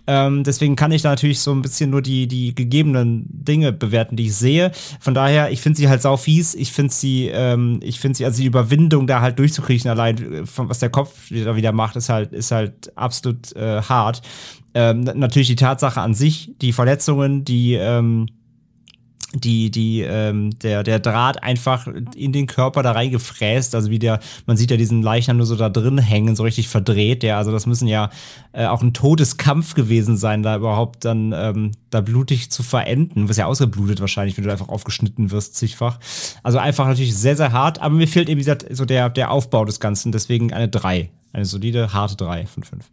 Ähm, 0.08 0.44
deswegen 0.44 0.76
kann 0.76 0.92
ich 0.92 1.02
da 1.02 1.08
natürlich 1.10 1.40
so 1.40 1.50
ein 1.50 1.62
bisschen 1.62 1.90
nur 1.90 2.00
die, 2.00 2.28
die 2.28 2.54
gegebenen 2.54 3.24
Dinge 3.28 3.72
bewerten, 3.72 4.14
die 4.14 4.26
ich 4.26 4.36
sehe. 4.36 4.70
Von 5.00 5.14
daher, 5.14 5.50
ich 5.50 5.60
finde 5.60 5.78
sie 5.78 5.88
halt 5.88 6.00
sau 6.00 6.16
fies. 6.16 6.54
Ich 6.54 6.70
finde 6.70 6.92
sie, 6.94 7.26
ähm, 7.32 7.80
ich 7.82 7.98
finde 7.98 8.16
sie, 8.16 8.24
also 8.24 8.40
die 8.40 8.46
Überwindung 8.46 9.08
da 9.08 9.20
halt 9.20 9.36
durchzukriechen, 9.40 9.90
allein 9.90 10.32
äh, 10.32 10.46
von 10.46 10.68
was 10.68 10.78
der 10.78 10.90
Kopf 10.90 11.10
da 11.30 11.56
wieder 11.56 11.72
macht, 11.72 11.96
ist 11.96 12.08
halt, 12.08 12.32
ist 12.32 12.52
halt 12.52 12.96
absolut 12.96 13.52
äh, 13.56 13.82
hart. 13.82 14.22
Ähm, 14.74 15.00
na- 15.00 15.14
natürlich 15.14 15.48
die 15.48 15.56
Tatsache 15.56 16.00
an 16.00 16.14
sich, 16.14 16.52
die 16.60 16.72
Verletzungen, 16.72 17.44
die, 17.44 17.74
ähm, 17.74 18.28
die, 19.40 19.70
die, 19.70 20.02
ähm, 20.02 20.58
der, 20.58 20.82
der 20.82 20.98
Draht 20.98 21.42
einfach 21.42 21.86
in 22.14 22.32
den 22.32 22.46
Körper 22.46 22.82
da 22.82 22.92
reingefräst, 22.92 23.74
also 23.74 23.90
wie 23.90 23.98
der, 23.98 24.20
man 24.46 24.56
sieht 24.56 24.70
ja 24.70 24.76
diesen 24.76 25.02
Leichnam 25.02 25.36
nur 25.36 25.46
so 25.46 25.56
da 25.56 25.68
drin 25.68 25.98
hängen, 25.98 26.36
so 26.36 26.42
richtig 26.42 26.68
verdreht, 26.68 27.22
ja, 27.22 27.38
also 27.38 27.52
das 27.52 27.66
müssen 27.66 27.88
ja 27.88 28.10
äh, 28.52 28.66
auch 28.66 28.82
ein 28.82 28.94
Todeskampf 28.94 29.74
gewesen 29.74 30.16
sein, 30.16 30.42
da 30.42 30.56
überhaupt 30.56 31.04
dann 31.04 31.32
ähm, 31.36 31.72
da 31.90 32.00
blutig 32.00 32.50
zu 32.50 32.62
verenden, 32.62 33.22
du 33.22 33.28
wirst 33.28 33.38
ja 33.38 33.46
ausgeblutet 33.46 34.00
wahrscheinlich, 34.00 34.36
wenn 34.36 34.44
du 34.44 34.52
einfach 34.52 34.68
aufgeschnitten 34.68 35.30
wirst, 35.30 35.56
zigfach. 35.56 35.98
Also 36.42 36.58
einfach 36.58 36.86
natürlich 36.86 37.16
sehr, 37.16 37.36
sehr 37.36 37.52
hart, 37.52 37.80
aber 37.80 37.94
mir 37.94 38.08
fehlt 38.08 38.28
eben 38.28 38.38
gesagt, 38.38 38.66
so 38.70 38.84
der, 38.84 39.10
der 39.10 39.30
Aufbau 39.30 39.64
des 39.64 39.80
Ganzen, 39.80 40.12
deswegen 40.12 40.52
eine 40.52 40.68
3, 40.68 41.10
eine 41.32 41.44
solide, 41.44 41.92
harte 41.92 42.16
3 42.16 42.46
von 42.46 42.62
5. 42.62 42.84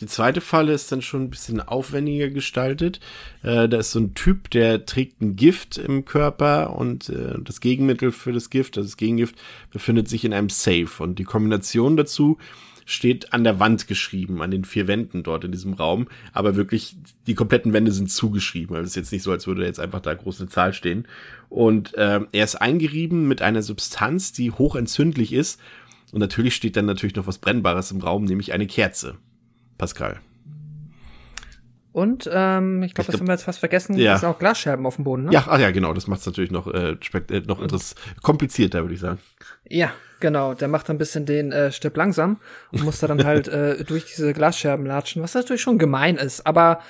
die 0.00 0.06
zweite 0.06 0.40
Falle 0.40 0.72
ist 0.72 0.92
dann 0.92 1.02
schon 1.02 1.24
ein 1.24 1.30
bisschen 1.30 1.60
aufwendiger 1.60 2.28
gestaltet. 2.28 3.00
Äh, 3.42 3.68
da 3.68 3.78
ist 3.78 3.90
so 3.90 4.00
ein 4.00 4.14
Typ, 4.14 4.50
der 4.50 4.86
trägt 4.86 5.20
ein 5.20 5.36
Gift 5.36 5.76
im 5.76 6.04
Körper 6.04 6.76
und 6.76 7.08
äh, 7.08 7.34
das 7.42 7.60
Gegenmittel 7.60 8.12
für 8.12 8.32
das 8.32 8.50
Gift, 8.50 8.76
also 8.76 8.86
das 8.86 8.96
Gegengift, 8.96 9.36
befindet 9.70 10.08
sich 10.08 10.24
in 10.24 10.32
einem 10.32 10.50
Safe. 10.50 10.88
Und 10.98 11.18
die 11.18 11.24
Kombination 11.24 11.96
dazu 11.96 12.38
steht 12.84 13.34
an 13.34 13.44
der 13.44 13.60
Wand 13.60 13.86
geschrieben, 13.86 14.40
an 14.40 14.50
den 14.50 14.64
vier 14.64 14.88
Wänden 14.88 15.22
dort 15.22 15.44
in 15.44 15.52
diesem 15.52 15.74
Raum. 15.74 16.08
Aber 16.32 16.56
wirklich, 16.56 16.96
die 17.26 17.34
kompletten 17.34 17.72
Wände 17.72 17.92
sind 17.92 18.10
zugeschrieben. 18.10 18.76
Also 18.76 18.84
es 18.84 18.90
ist 18.92 18.96
jetzt 18.96 19.12
nicht 19.12 19.22
so, 19.22 19.30
als 19.30 19.46
würde 19.46 19.64
jetzt 19.64 19.80
einfach 19.80 20.00
da 20.00 20.14
groß 20.14 20.40
eine 20.40 20.48
Zahl 20.48 20.72
stehen. 20.72 21.06
Und 21.50 21.94
äh, 21.94 22.20
er 22.32 22.44
ist 22.44 22.54
eingerieben 22.54 23.28
mit 23.28 23.42
einer 23.42 23.62
Substanz, 23.62 24.32
die 24.32 24.52
hochentzündlich 24.52 25.32
ist. 25.32 25.60
Und 26.12 26.20
natürlich 26.20 26.54
steht 26.54 26.76
dann 26.76 26.86
natürlich 26.86 27.16
noch 27.16 27.26
was 27.26 27.38
Brennbares 27.38 27.90
im 27.90 28.00
Raum, 28.00 28.24
nämlich 28.24 28.54
eine 28.54 28.66
Kerze. 28.66 29.18
Pascal. 29.78 30.20
Und 31.98 32.30
ähm, 32.32 32.82
ich 32.84 32.94
glaube, 32.94 33.10
das 33.10 33.20
haben 33.20 33.26
wir 33.26 33.32
jetzt 33.32 33.42
fast 33.42 33.58
vergessen. 33.58 33.96
Ja. 33.96 34.12
Das 34.12 34.20
sind 34.20 34.28
auch 34.28 34.38
Glasscherben 34.38 34.86
auf 34.86 34.96
dem 34.96 35.04
Boden, 35.04 35.24
ne? 35.24 35.32
Ja, 35.32 35.46
ach 35.48 35.58
ja, 35.58 35.72
genau. 35.72 35.92
Das 35.94 36.06
macht 36.06 36.20
es 36.20 36.26
natürlich 36.26 36.50
noch, 36.50 36.66
äh, 36.68 36.92
äh, 36.92 37.40
noch 37.46 37.60
etwas 37.60 37.96
komplizierter, 38.22 38.82
würde 38.82 38.94
ich 38.94 39.00
sagen. 39.00 39.18
Ja, 39.68 39.90
genau. 40.20 40.54
Der 40.54 40.68
macht 40.68 40.90
ein 40.90 40.98
bisschen 40.98 41.26
den 41.26 41.50
äh, 41.50 41.72
Stipp 41.72 41.96
langsam 41.96 42.38
und 42.70 42.84
muss 42.84 43.00
da 43.00 43.08
dann 43.08 43.24
halt 43.24 43.48
äh, 43.48 43.82
durch 43.84 44.04
diese 44.04 44.32
Glasscherben 44.32 44.86
latschen, 44.86 45.22
was 45.22 45.34
natürlich 45.34 45.62
schon 45.62 45.78
gemein 45.78 46.16
ist. 46.16 46.46
Aber 46.46 46.80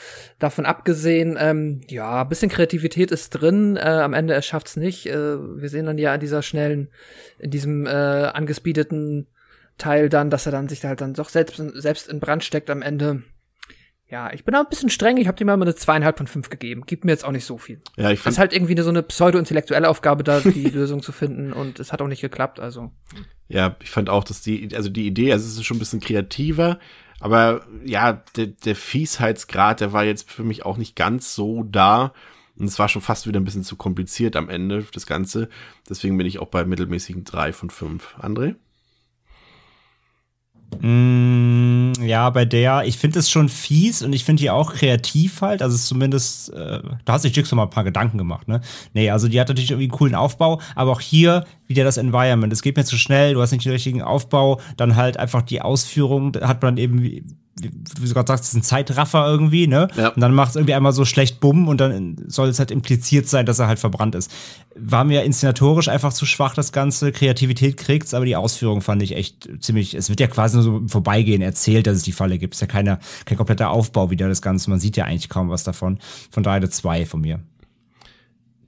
davon 0.41 0.66
abgesehen, 0.66 1.39
ähm, 1.41 1.80
ja, 1.89 2.22
ein 2.22 2.28
bisschen 2.28 2.51
Kreativität 2.51 3.11
ist 3.11 3.30
drin. 3.30 3.76
Äh, 3.76 3.80
am 3.80 4.12
Ende 4.12 4.34
er 4.34 4.43
schafft's 4.43 4.76
nicht. 4.76 5.07
Äh, 5.07 5.39
wir 5.39 5.70
sehen 5.70 5.86
dann 5.86 5.97
ja 5.97 6.12
in 6.12 6.20
dieser 6.20 6.43
schnellen, 6.43 6.91
in 7.39 7.51
diesem 7.51 7.86
äh, 7.86 7.91
angespeedeten 7.91 9.26
Teil 9.79 10.09
dann, 10.09 10.31
dass 10.31 10.47
er 10.47 10.53
dann 10.53 10.68
sich 10.68 10.85
halt 10.85 11.01
dann 11.01 11.14
doch 11.14 11.29
selbst, 11.29 11.57
selbst 11.74 12.09
in 12.09 12.20
Brand 12.20 12.45
steckt 12.45 12.70
am 12.70 12.83
Ende. 12.83 13.22
Ja, 14.11 14.33
ich 14.33 14.45
bin 14.45 14.55
da 14.55 14.61
ein 14.61 14.68
bisschen 14.70 14.89
streng. 14.89 15.18
Ich 15.18 15.26
habe 15.26 15.37
dem 15.37 15.47
mal 15.47 15.61
eine 15.61 15.74
zweieinhalb 15.74 16.16
von 16.16 16.26
fünf 16.26 16.49
gegeben. 16.49 16.85
Gibt 16.87 17.05
mir 17.05 17.12
jetzt 17.12 17.26
auch 17.26 17.31
nicht 17.31 17.45
so 17.45 17.59
viel. 17.59 17.83
Ja, 17.97 18.11
ich 18.11 18.20
Das 18.20 18.24
fand, 18.24 18.33
ist 18.35 18.39
halt 18.39 18.53
irgendwie 18.55 18.81
so 18.81 18.89
eine 18.89 19.03
pseudo-intellektuelle 19.03 19.89
Aufgabe, 19.89 20.24
da 20.24 20.41
die 20.41 20.70
Lösung 20.70 21.03
zu 21.03 21.12
finden. 21.12 21.53
Und 21.53 21.79
es 21.79 21.93
hat 21.93 22.01
auch 22.01 22.09
nicht 22.09 22.22
geklappt. 22.22 22.59
Also 22.59 22.91
ja, 23.49 23.76
ich 23.83 23.91
fand 23.91 24.09
auch, 24.09 24.24
dass 24.24 24.41
die, 24.41 24.68
also 24.74 24.89
die 24.89 25.07
Idee, 25.07 25.33
also 25.33 25.47
es 25.47 25.57
ist 25.57 25.64
schon 25.64 25.76
ein 25.76 25.81
bisschen 25.81 26.01
kreativer, 26.01 26.79
aber 27.20 27.66
ja, 27.85 28.24
der, 28.37 28.47
der 28.47 28.76
Fiesheitsgrad, 28.76 29.81
der 29.81 29.93
war 29.93 30.05
jetzt 30.05 30.31
für 30.31 30.45
mich 30.45 30.64
auch 30.64 30.76
nicht 30.76 30.97
ganz 30.97 31.35
so 31.35 31.64
da. 31.64 32.12
Und 32.57 32.66
es 32.66 32.79
war 32.79 32.89
schon 32.89 33.03
fast 33.03 33.26
wieder 33.26 33.39
ein 33.39 33.45
bisschen 33.45 33.62
zu 33.62 33.76
kompliziert 33.76 34.37
am 34.37 34.49
Ende, 34.49 34.85
das 34.93 35.07
Ganze. 35.07 35.49
Deswegen 35.89 36.16
bin 36.16 36.26
ich 36.26 36.39
auch 36.41 36.49
bei 36.49 36.64
mittelmäßigen 36.64 37.24
drei 37.24 37.53
von 37.53 37.70
fünf. 37.70 38.16
André? 38.18 38.57
Mm, 40.81 41.93
ja, 42.05 42.31
bei 42.31 42.45
der, 42.45 42.85
ich 42.85 42.99
finde 42.99 43.19
es 43.19 43.31
schon 43.31 43.49
fies 43.49 44.03
und 44.03 44.12
ich 44.12 44.25
finde 44.25 44.43
die 44.43 44.51
auch 44.51 44.75
kreativ 44.75 45.41
halt. 45.41 45.62
Also 45.62 45.77
zumindest, 45.77 46.53
äh, 46.53 46.81
da 47.05 47.14
hast 47.14 47.23
sich 47.23 47.35
Jigsaw 47.35 47.57
mal 47.57 47.64
ein 47.64 47.71
paar 47.71 47.85
Gedanken 47.85 48.19
gemacht, 48.19 48.49
ne? 48.49 48.61
Nee, 48.95 49.11
also 49.11 49.29
die 49.29 49.41
hat 49.41 49.49
natürlich 49.49 49.71
irgendwie 49.71 49.87
einen 49.87 49.99
coolen 49.99 50.14
Aufbau, 50.14 50.61
aber 50.75 50.93
auch 50.93 51.01
hier 51.01 51.45
wieder 51.66 51.85
das 51.85 51.97
Environment. 51.97 52.53
Es 52.53 52.62
geht 52.62 52.77
mir 52.77 52.85
zu 52.85 52.97
schnell, 52.97 53.35
du 53.35 53.43
hast 53.43 53.53
nicht 53.53 53.64
den 53.64 53.73
richtigen 53.73 54.03
Aufbau, 54.03 54.61
dann 54.77 54.97
halt 54.97 55.16
einfach 55.16 55.43
die 55.43 55.62
Ausführung, 55.62 56.37
hat 56.41 56.62
man 56.62 56.77
eben, 56.77 57.39
wie, 57.62 57.70
du 58.09 58.14
gerade 58.14 58.26
sagst, 58.26 58.44
ist 58.44 58.54
ein 58.54 58.62
Zeitraffer 58.62 59.26
irgendwie, 59.26 59.66
ne? 59.66 59.88
Ja. 59.96 60.09
Und 60.09 60.20
dann 60.20 60.34
macht 60.34 60.50
es 60.50 60.56
irgendwie 60.56 60.74
einmal 60.74 60.92
so 60.92 61.04
schlecht 61.04 61.40
Bumm 61.40 61.68
und 61.68 61.80
dann 61.80 62.16
soll 62.26 62.48
es 62.48 62.59
halt 62.59 62.70
impliziert 62.70 63.28
sein, 63.28 63.46
dass 63.46 63.59
er 63.59 63.66
halt 63.66 63.78
verbrannt 63.78 64.14
ist. 64.14 64.30
War 64.74 65.04
mir 65.04 65.22
inszenatorisch 65.24 65.88
einfach 65.88 66.12
zu 66.12 66.26
schwach, 66.26 66.54
das 66.54 66.72
Ganze. 66.72 67.12
Kreativität 67.12 67.76
kriegt's, 67.76 68.14
aber 68.14 68.24
die 68.24 68.36
Ausführung 68.36 68.80
fand 68.80 69.02
ich 69.02 69.16
echt 69.16 69.48
ziemlich, 69.61 69.94
es 69.94 70.09
wird 70.09 70.20
ja 70.20 70.26
quasi 70.26 70.56
nur 70.56 70.64
so 70.64 70.76
im 70.78 70.88
Vorbeigehen 70.88 71.42
erzählt, 71.42 71.86
dass 71.86 71.96
es 71.96 72.02
die 72.02 72.12
Falle 72.12 72.38
gibt. 72.38 72.54
Es 72.54 72.59
ist 72.59 72.68
ja 72.68 72.72
keine, 72.72 72.98
kein 73.24 73.36
kompletter 73.36 73.70
Aufbau 73.70 74.11
wieder 74.11 74.28
das 74.28 74.42
Ganze. 74.42 74.70
Man 74.70 74.80
sieht 74.80 74.96
ja 74.96 75.04
eigentlich 75.04 75.28
kaum 75.28 75.50
was 75.50 75.64
davon. 75.64 75.98
Von 76.30 76.42
daher 76.42 76.56
eine 76.56 76.70
zwei 76.70 77.06
von 77.06 77.20
mir. 77.20 77.40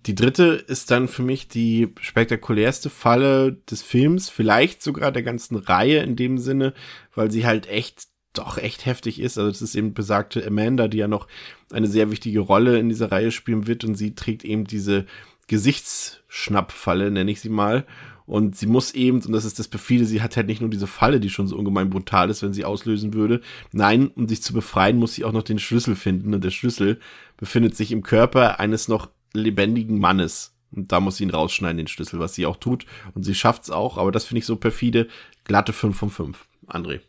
Die 0.06 0.14
dritte 0.14 0.64
ist 0.66 0.90
dann 0.90 1.08
für 1.08 1.22
mich 1.22 1.48
die 1.48 1.92
spektakulärste 2.00 2.88
Falle 2.88 3.52
des 3.70 3.82
Films, 3.82 4.30
vielleicht 4.30 4.82
sogar 4.82 5.12
der 5.12 5.22
ganzen 5.22 5.56
Reihe 5.56 5.98
in 5.98 6.16
dem 6.16 6.38
Sinne, 6.38 6.72
weil 7.14 7.30
sie 7.30 7.44
halt 7.44 7.68
echt 7.68 8.08
doch 8.32 8.58
echt 8.58 8.86
heftig 8.86 9.20
ist. 9.20 9.38
Also 9.38 9.50
das 9.50 9.62
ist 9.62 9.74
eben 9.74 9.94
besagte 9.94 10.46
Amanda, 10.46 10.88
die 10.88 10.98
ja 10.98 11.08
noch 11.08 11.26
eine 11.72 11.88
sehr 11.88 12.10
wichtige 12.10 12.40
Rolle 12.40 12.78
in 12.78 12.88
dieser 12.88 13.10
Reihe 13.10 13.30
spielen 13.30 13.66
wird 13.66 13.84
und 13.84 13.94
sie 13.94 14.14
trägt 14.14 14.44
eben 14.44 14.64
diese 14.64 15.06
Gesichtsschnappfalle, 15.48 17.10
nenne 17.10 17.30
ich 17.30 17.40
sie 17.40 17.48
mal. 17.48 17.84
Und 18.30 18.54
sie 18.54 18.66
muss 18.66 18.94
eben, 18.94 19.20
und 19.20 19.32
das 19.32 19.44
ist 19.44 19.58
das 19.58 19.66
Perfide, 19.66 20.04
sie 20.04 20.22
hat 20.22 20.36
halt 20.36 20.46
nicht 20.46 20.60
nur 20.60 20.70
diese 20.70 20.86
Falle, 20.86 21.18
die 21.18 21.30
schon 21.30 21.48
so 21.48 21.56
ungemein 21.56 21.90
brutal 21.90 22.30
ist, 22.30 22.44
wenn 22.44 22.52
sie 22.52 22.64
auslösen 22.64 23.12
würde. 23.12 23.40
Nein, 23.72 24.06
um 24.06 24.28
sich 24.28 24.40
zu 24.40 24.52
befreien, 24.52 24.98
muss 24.98 25.14
sie 25.14 25.24
auch 25.24 25.32
noch 25.32 25.42
den 25.42 25.58
Schlüssel 25.58 25.96
finden. 25.96 26.32
Und 26.32 26.44
der 26.44 26.52
Schlüssel 26.52 27.00
befindet 27.36 27.76
sich 27.76 27.90
im 27.90 28.04
Körper 28.04 28.60
eines 28.60 28.86
noch 28.86 29.08
lebendigen 29.32 29.98
Mannes. 29.98 30.54
Und 30.70 30.92
da 30.92 31.00
muss 31.00 31.16
sie 31.16 31.24
ihn 31.24 31.30
rausschneiden, 31.30 31.78
den 31.78 31.88
Schlüssel, 31.88 32.20
was 32.20 32.34
sie 32.34 32.46
auch 32.46 32.58
tut. 32.58 32.86
Und 33.14 33.24
sie 33.24 33.34
schafft's 33.34 33.70
auch, 33.70 33.98
aber 33.98 34.12
das 34.12 34.26
finde 34.26 34.38
ich 34.38 34.46
so 34.46 34.54
perfide. 34.54 35.08
Glatte 35.42 35.72
5 35.72 35.98
von 35.98 36.10
5. 36.10 36.46
André. 36.68 37.00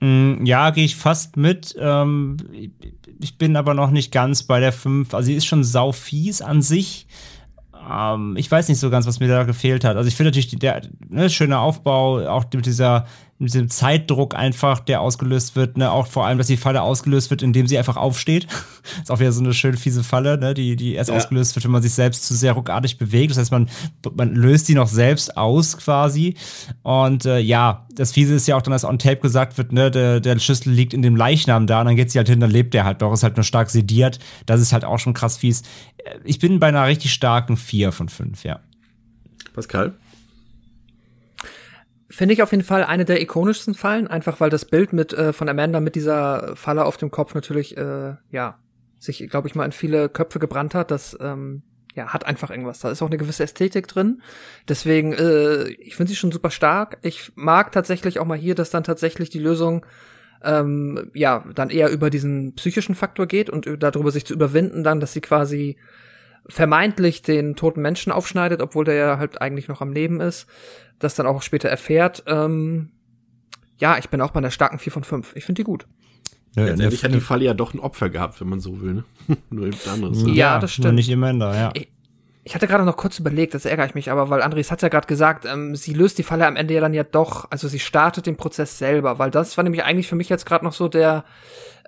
Mm, 0.00 0.44
Ja, 0.44 0.70
gehe 0.70 0.84
ich 0.84 0.96
fast 0.96 1.36
mit. 1.36 1.74
Ähm, 1.78 2.36
ich 3.20 3.38
bin 3.38 3.56
aber 3.56 3.74
noch 3.74 3.90
nicht 3.90 4.12
ganz 4.12 4.42
bei 4.42 4.60
der 4.60 4.72
5. 4.72 5.14
Also, 5.14 5.26
sie 5.26 5.34
ist 5.34 5.46
schon 5.46 5.64
sau 5.64 5.92
fies 5.92 6.42
an 6.42 6.62
sich. 6.62 7.06
Ähm, 7.90 8.36
ich 8.36 8.50
weiß 8.50 8.68
nicht 8.68 8.78
so 8.80 8.90
ganz, 8.90 9.06
was 9.06 9.20
mir 9.20 9.28
da 9.28 9.44
gefehlt 9.44 9.84
hat. 9.84 9.96
Also, 9.96 10.08
ich 10.08 10.16
finde 10.16 10.30
natürlich 10.30 10.48
der 10.58 10.82
ne, 11.08 11.30
schöne 11.30 11.58
Aufbau, 11.58 12.26
auch 12.28 12.44
mit 12.54 12.66
dieser 12.66 13.06
mit 13.38 13.52
diesem 13.52 13.68
Zeitdruck 13.68 14.34
einfach, 14.34 14.80
der 14.80 15.02
ausgelöst 15.02 15.56
wird, 15.56 15.76
ne, 15.76 15.90
auch 15.90 16.06
vor 16.06 16.24
allem, 16.24 16.38
dass 16.38 16.46
die 16.46 16.56
Falle 16.56 16.80
ausgelöst 16.80 17.28
wird, 17.30 17.42
indem 17.42 17.66
sie 17.66 17.76
einfach 17.76 17.96
aufsteht. 17.98 18.46
ist 19.02 19.10
auch 19.10 19.20
wieder 19.20 19.32
so 19.32 19.42
eine 19.42 19.52
schön 19.52 19.76
fiese 19.76 20.02
Falle, 20.02 20.38
ne, 20.38 20.54
die, 20.54 20.74
die 20.76 20.94
erst 20.94 21.10
Ja. 21.10 21.16
ausgelöst 21.16 21.54
wird, 21.54 21.64
wenn 21.64 21.70
man 21.70 21.82
sich 21.82 21.92
selbst 21.92 22.24
zu 22.24 22.34
sehr 22.34 22.52
ruckartig 22.54 22.96
bewegt. 22.96 23.30
Das 23.32 23.38
heißt, 23.38 23.52
man, 23.52 23.68
man 24.16 24.34
löst 24.34 24.68
die 24.68 24.74
noch 24.74 24.88
selbst 24.88 25.36
aus 25.36 25.76
quasi. 25.76 26.34
Und 26.82 27.26
äh, 27.26 27.38
ja, 27.38 27.86
das 27.94 28.12
Fiese 28.12 28.34
ist 28.34 28.46
ja 28.48 28.56
auch 28.56 28.62
dann, 28.62 28.72
dass 28.72 28.84
on 28.84 28.98
tape 28.98 29.18
gesagt 29.18 29.58
wird, 29.58 29.70
ne, 29.72 29.90
der, 29.90 30.20
der 30.20 30.38
Schlüssel 30.38 30.70
liegt 30.72 30.94
in 30.94 31.02
dem 31.02 31.14
Leichnam 31.16 31.66
da 31.66 31.80
und 31.80 31.86
dann 31.86 31.96
geht 31.96 32.10
sie 32.10 32.18
halt 32.18 32.28
hin, 32.28 32.40
dann 32.40 32.50
lebt 32.50 32.72
der 32.72 32.84
halt 32.84 33.02
doch, 33.02 33.12
ist 33.12 33.22
halt 33.22 33.36
nur 33.36 33.44
stark 33.44 33.68
sediert. 33.68 34.18
Das 34.46 34.62
ist 34.62 34.72
halt 34.72 34.84
auch 34.86 34.98
schon 34.98 35.12
krass 35.14 35.36
fies. 35.36 35.60
Äh, 35.98 36.18
Ich 36.24 36.38
bin 36.38 36.58
bei 36.58 36.68
einer 36.68 36.86
richtig 36.86 37.12
starken 37.12 37.58
4 37.58 37.92
von 37.92 38.08
5, 38.08 38.44
ja. 38.44 38.60
Pascal? 39.52 39.94
Finde 42.08 42.34
ich 42.34 42.42
auf 42.42 42.52
jeden 42.52 42.62
Fall 42.62 42.84
eine 42.84 43.04
der 43.04 43.20
ikonischsten 43.20 43.74
Fallen, 43.74 44.06
einfach 44.06 44.38
weil 44.38 44.50
das 44.50 44.64
Bild 44.64 44.92
mit 44.92 45.12
äh, 45.12 45.32
von 45.32 45.48
Amanda 45.48 45.80
mit 45.80 45.96
dieser 45.96 46.54
Falle 46.54 46.84
auf 46.84 46.96
dem 46.96 47.10
Kopf 47.10 47.34
natürlich, 47.34 47.76
äh, 47.76 48.14
ja, 48.30 48.58
sich, 48.98 49.28
glaube 49.28 49.48
ich, 49.48 49.54
mal 49.54 49.64
in 49.64 49.72
viele 49.72 50.08
Köpfe 50.08 50.38
gebrannt 50.38 50.74
hat. 50.74 50.90
Das 50.90 51.16
ähm, 51.20 51.62
ja, 51.94 52.12
hat 52.12 52.24
einfach 52.26 52.50
irgendwas. 52.50 52.78
Da 52.78 52.90
ist 52.90 53.02
auch 53.02 53.08
eine 53.08 53.16
gewisse 53.16 53.42
Ästhetik 53.42 53.88
drin. 53.88 54.22
Deswegen, 54.68 55.14
äh, 55.14 55.68
ich 55.68 55.96
finde 55.96 56.10
sie 56.10 56.16
schon 56.16 56.30
super 56.30 56.50
stark. 56.50 56.98
Ich 57.02 57.32
mag 57.34 57.72
tatsächlich 57.72 58.20
auch 58.20 58.26
mal 58.26 58.38
hier, 58.38 58.54
dass 58.54 58.70
dann 58.70 58.84
tatsächlich 58.84 59.30
die 59.30 59.38
Lösung 59.38 59.84
ähm, 60.44 61.10
ja 61.14 61.44
dann 61.54 61.70
eher 61.70 61.90
über 61.90 62.10
diesen 62.10 62.54
psychischen 62.54 62.94
Faktor 62.94 63.26
geht 63.26 63.50
und 63.50 63.66
darüber 63.82 64.10
sich 64.10 64.26
zu 64.26 64.34
überwinden, 64.34 64.84
dann, 64.84 65.00
dass 65.00 65.12
sie 65.12 65.22
quasi 65.22 65.76
vermeintlich 66.48 67.22
den 67.22 67.56
toten 67.56 67.82
Menschen 67.82 68.12
aufschneidet, 68.12 68.60
obwohl 68.60 68.84
der 68.84 68.94
ja 68.94 69.18
halt 69.18 69.40
eigentlich 69.40 69.66
noch 69.66 69.80
am 69.80 69.92
Leben 69.92 70.20
ist, 70.20 70.46
das 70.98 71.14
dann 71.14 71.26
auch 71.26 71.42
später 71.42 71.68
erfährt. 71.68 72.24
Ähm, 72.26 72.90
ja, 73.78 73.98
ich 73.98 74.08
bin 74.08 74.20
auch 74.20 74.30
bei 74.30 74.38
einer 74.38 74.50
starken 74.50 74.78
4 74.78 74.92
von 74.92 75.04
5. 75.04 75.36
Ich 75.36 75.44
finde 75.44 75.60
die 75.60 75.64
gut. 75.64 75.86
Letztendlich 76.54 77.04
hat 77.04 77.12
die 77.12 77.20
Falle 77.20 77.44
ja 77.44 77.52
doch 77.54 77.74
ein 77.74 77.80
Opfer 77.80 78.08
gehabt, 78.08 78.40
wenn 78.40 78.48
man 78.48 78.60
so 78.60 78.80
will, 78.80 78.94
ne? 78.94 79.04
Nur 79.50 79.66
eben 79.66 79.76
anderes. 79.92 80.22
ne? 80.22 80.32
Ja, 80.32 80.58
das 80.58 80.72
stimmt. 80.72 80.86
Nur 80.86 80.92
nicht 80.94 81.12
Amanda, 81.12 81.54
ja. 81.54 81.70
Ich, 81.74 81.88
ich 82.44 82.54
hatte 82.54 82.66
gerade 82.66 82.84
noch 82.84 82.96
kurz 82.96 83.18
überlegt, 83.18 83.52
das 83.52 83.66
ärgere 83.66 83.86
ich 83.86 83.94
mich, 83.94 84.10
aber 84.10 84.30
weil 84.30 84.40
Andres 84.40 84.70
hat 84.70 84.80
ja 84.80 84.88
gerade 84.88 85.06
gesagt, 85.06 85.44
ähm, 85.44 85.76
sie 85.76 85.92
löst 85.92 86.16
die 86.16 86.22
Falle 86.22 86.46
am 86.46 86.56
Ende 86.56 86.72
ja 86.72 86.80
dann 86.80 86.94
ja 86.94 87.04
doch, 87.04 87.50
also 87.50 87.68
sie 87.68 87.78
startet 87.78 88.24
den 88.24 88.36
Prozess 88.36 88.78
selber, 88.78 89.18
weil 89.18 89.30
das 89.30 89.56
war 89.58 89.64
nämlich 89.64 89.84
eigentlich 89.84 90.08
für 90.08 90.16
mich 90.16 90.30
jetzt 90.30 90.46
gerade 90.46 90.64
noch 90.64 90.72
so 90.72 90.88
der 90.88 91.24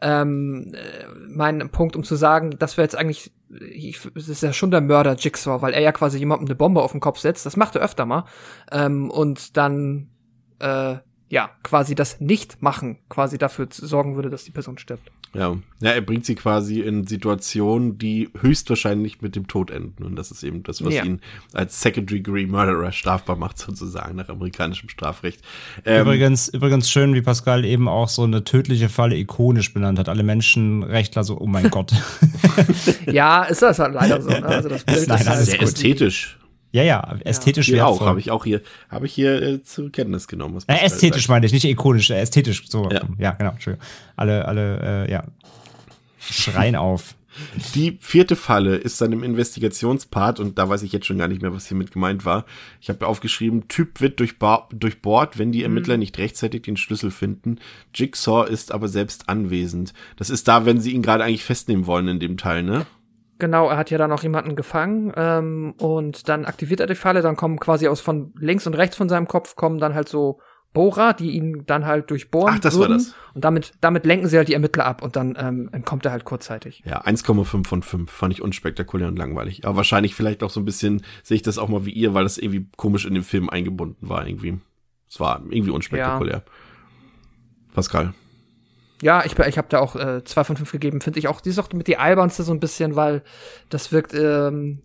ähm, 0.03 0.73
äh, 0.75 1.07
mein 1.29 1.71
Punkt, 1.71 1.97
um 1.97 2.05
zu 2.05 2.17
sagen, 2.17 2.57
das 2.59 2.77
wäre 2.77 2.85
jetzt 2.85 2.97
eigentlich, 2.97 3.33
ich, 3.71 4.01
das 4.15 4.29
ist 4.29 4.43
ja 4.43 4.53
schon 4.53 4.71
der 4.71 4.81
Mörder 4.81 5.15
Jigsaw, 5.15 5.63
weil 5.63 5.75
er 5.75 5.81
ja 5.81 5.93
quasi 5.93 6.19
jemandem 6.19 6.47
eine 6.47 6.55
Bombe 6.55 6.83
auf 6.83 6.93
den 6.93 7.01
Kopf 7.01 7.19
setzt, 7.19 7.47
das 7.47 7.57
macht 7.57 7.77
er 7.77 7.83
öfter 7.83 8.07
mal, 8.07 8.25
ähm, 8.71 9.11
und 9.11 9.57
dann 9.57 10.09
äh, 10.61 10.97
ja 11.29 11.51
quasi 11.63 11.95
das 11.95 12.21
Nicht-Machen 12.21 12.99
quasi 13.09 13.39
dafür 13.39 13.69
sorgen 13.71 14.17
würde, 14.17 14.31
dass 14.31 14.45
die 14.45 14.51
Person 14.51 14.79
stirbt. 14.79 15.11
Ja. 15.35 15.57
ja, 15.81 15.91
er 15.91 16.01
bringt 16.01 16.25
sie 16.25 16.35
quasi 16.35 16.81
in 16.81 17.07
Situationen, 17.07 17.99
die 17.99 18.31
höchstwahrscheinlich 18.41 19.21
mit 19.21 19.37
dem 19.37 19.47
Tod 19.47 19.71
enden. 19.71 20.03
Und 20.05 20.17
das 20.17 20.31
ist 20.31 20.43
eben 20.43 20.63
das, 20.63 20.83
was 20.85 20.95
Ja. 20.95 21.05
ihn 21.05 21.21
als 21.53 21.81
Second-Degree 21.83 22.47
Murderer 22.47 22.93
strafbar 22.93 23.37
macht, 23.37 23.59
sozusagen, 23.67 24.17
nach 24.17 24.29
amerikanischem 24.29 24.89
Strafrecht. 24.89 25.41
Ähm, 25.85 26.03
übrigens, 26.03 26.49
übrigens 26.49 26.91
schön, 26.91 27.15
wie 27.15 27.21
Pascal 27.23 27.65
eben 27.65 27.89
auch 27.89 28.09
so 28.09 28.23
eine 28.25 28.43
tödliche 28.45 28.89
Falle 28.89 29.17
ikonisch 29.17 29.73
benannt 29.75 29.99
hat. 29.99 30.09
Alle 30.09 30.23
Menschenrechtler 30.23 31.25
so, 31.25 31.39
oh 31.39 31.47
mein 31.47 31.69
Gott. 31.71 31.93
ja, 33.07 33.45
ist 33.45 33.63
das 33.63 33.79
halt 33.79 33.95
leider 33.95 34.21
so. 34.23 34.31
Ne? 34.31 34.45
Also 34.45 34.69
das 34.69 34.85
Bild 34.85 35.09
Nein, 35.09 35.21
ist 35.21 35.29
alles 35.29 35.47
sehr 35.47 35.59
gut. 35.59 35.69
ästhetisch. 35.69 36.39
Ja, 36.71 36.83
ja, 36.83 37.17
ästhetisch 37.25 37.67
Hier 37.67 37.77
wertvoll. 37.77 37.97
auch, 37.97 38.07
habe 38.07 38.21
ich 38.21 38.31
auch 38.31 38.45
hier, 38.45 38.61
habe 38.91 39.07
ich 39.07 39.15
hier 39.15 39.41
äh, 39.41 39.63
zur 39.63 39.91
Kenntnis 39.91 40.29
genommen. 40.29 40.55
Was 40.57 40.65
Äh, 40.65 40.85
ästhetisch 40.85 41.23
sagt. 41.23 41.31
meine 41.31 41.47
ich, 41.47 41.53
nicht 41.53 41.65
ikonisch, 41.65 42.11
äh, 42.11 42.21
ästhetisch. 42.21 42.65
So, 42.69 42.91
Ja. 42.91 43.01
ja, 43.19 43.31
genau, 43.33 43.51
Entschuldigung. 43.53 43.87
Alle, 44.17 44.45
alle, 44.47 45.07
äh, 45.07 45.11
ja. 45.11 45.25
Schreien 46.21 46.77
auf. 46.77 47.15
Die 47.75 47.97
vierte 48.01 48.35
Falle 48.35 48.75
ist 48.77 49.01
dann 49.01 49.13
im 49.13 49.23
Investigationspart 49.23 50.41
und 50.41 50.59
da 50.59 50.69
weiß 50.69 50.83
ich 50.83 50.91
jetzt 50.93 51.07
schon 51.07 51.19
gar 51.19 51.29
nicht 51.29 51.41
mehr, 51.41 51.55
was 51.55 51.69
hiermit 51.69 51.93
gemeint 51.93 52.25
war. 52.25 52.45
Ich 52.81 52.89
habe 52.89 53.07
aufgeschrieben, 53.07 53.69
Typ 53.69 54.01
wird 54.01 54.21
durchba- 54.21 54.65
durchbohrt, 54.75 55.39
wenn 55.39 55.53
die 55.53 55.63
Ermittler 55.63 55.97
nicht 55.99 56.19
rechtzeitig 56.19 56.63
den 56.63 56.77
Schlüssel 56.77 57.13
finden. 57.13 57.61
Jigsaw 57.95 58.45
ist 58.51 58.73
aber 58.73 58.89
selbst 58.89 59.29
anwesend. 59.29 59.93
Das 60.17 60.31
ist 60.31 60.49
da, 60.49 60.67
wenn 60.67 60.81
sie 60.81 60.93
ihn 60.93 61.03
gerade 61.03 61.23
eigentlich 61.23 61.45
festnehmen 61.45 61.87
wollen 61.87 62.09
in 62.09 62.19
dem 62.19 62.37
Teil, 62.39 62.65
ne? 62.65 62.87
Genau, 63.39 63.69
er 63.69 63.77
hat 63.77 63.91
ja 63.91 63.99
dann 63.99 64.13
auch 64.13 64.23
jemanden 64.23 64.57
gefangen 64.57 65.13
ähm, 65.17 65.75
und 65.79 66.29
dann 66.29 66.45
aktiviert 66.45 66.81
er 66.81 66.87
die 66.87 66.97
Falle, 66.97 67.23
dann 67.23 67.37
kommen 67.37 67.61
quasi 67.61 67.87
aus 67.87 68.01
von 68.01 68.33
links 68.39 68.67
und 68.67 68.75
rechts 68.75 68.97
von 68.97 69.09
seinem 69.09 69.29
Kopf 69.29 69.55
kommen 69.55 69.79
dann 69.79 69.95
halt 69.95 70.09
so 70.09 70.41
Bohrer, 70.75 71.15
die 71.15 71.31
ihn 71.31 71.65
dann 71.67 71.87
halt 71.87 72.11
durchbohren. 72.11 72.55
Ach, 72.57 72.61
das 72.61 72.75
war 72.75 72.89
würden. 72.89 72.99
das. 72.99 73.15
Und 73.35 73.45
damit, 73.45 73.73
damit 73.81 74.05
lenken 74.05 74.29
sie 74.29 74.37
halt 74.37 74.49
die 74.49 74.55
Ermittler 74.55 74.85
ab 74.85 75.03
und 75.03 75.17
dann 75.17 75.37
ähm, 75.39 75.71
entkommt 75.73 76.05
er 76.05 76.13
halt 76.13 76.25
kurzzeitig. 76.25 76.83
Ja, 76.85 77.03
1,5 77.03 77.65
von 77.67 77.83
5 77.83 78.11
fand 78.11 78.33
ich 78.33 78.43
unspektakulär 78.43 79.09
und 79.09 79.17
langweilig. 79.17 79.67
Aber 79.67 79.79
wahrscheinlich 79.79 80.15
vielleicht 80.15 80.43
auch 80.43 80.51
so 80.51 80.61
ein 80.61 80.67
bisschen, 80.67 81.03
sehe 81.23 81.37
ich 81.37 81.43
das 81.43 81.59
auch 81.59 81.69
mal 81.69 81.87
wie 81.87 81.93
ihr, 81.93 82.13
weil 82.13 82.25
das 82.25 82.39
irgendwie 82.39 82.67
komisch 82.77 83.07
in 83.07 83.15
den 83.15 83.23
Film 83.23 83.49
eingebunden 83.49 84.09
war 84.09 84.27
irgendwie. 84.27 84.59
Es 85.09 85.19
war 85.21 85.41
irgendwie 85.49 85.71
unspektakulär. 85.71 86.43
Pascal. 87.73 88.13
Ja, 89.03 89.25
ich, 89.25 89.39
ich 89.39 89.59
habe 89.59 89.69
da 89.69 89.79
auch 89.79 89.95
äh, 89.95 90.25
zwei 90.25 90.45
von 90.45 90.57
fünf 90.57 90.73
gegeben. 90.73 91.01
Finde 91.01 91.19
ich 91.19 91.29
auch, 91.29 91.41
die 91.41 91.51
ist 91.51 91.59
auch 91.59 91.73
mit 91.73 91.87
die 91.87 91.99
albernste 91.99 92.43
so 92.43 92.53
ein 92.53 92.61
bisschen, 92.61 92.97
weil 92.97 93.23
das 93.69 93.93
wirkt, 93.93 94.13
ähm, 94.15 94.81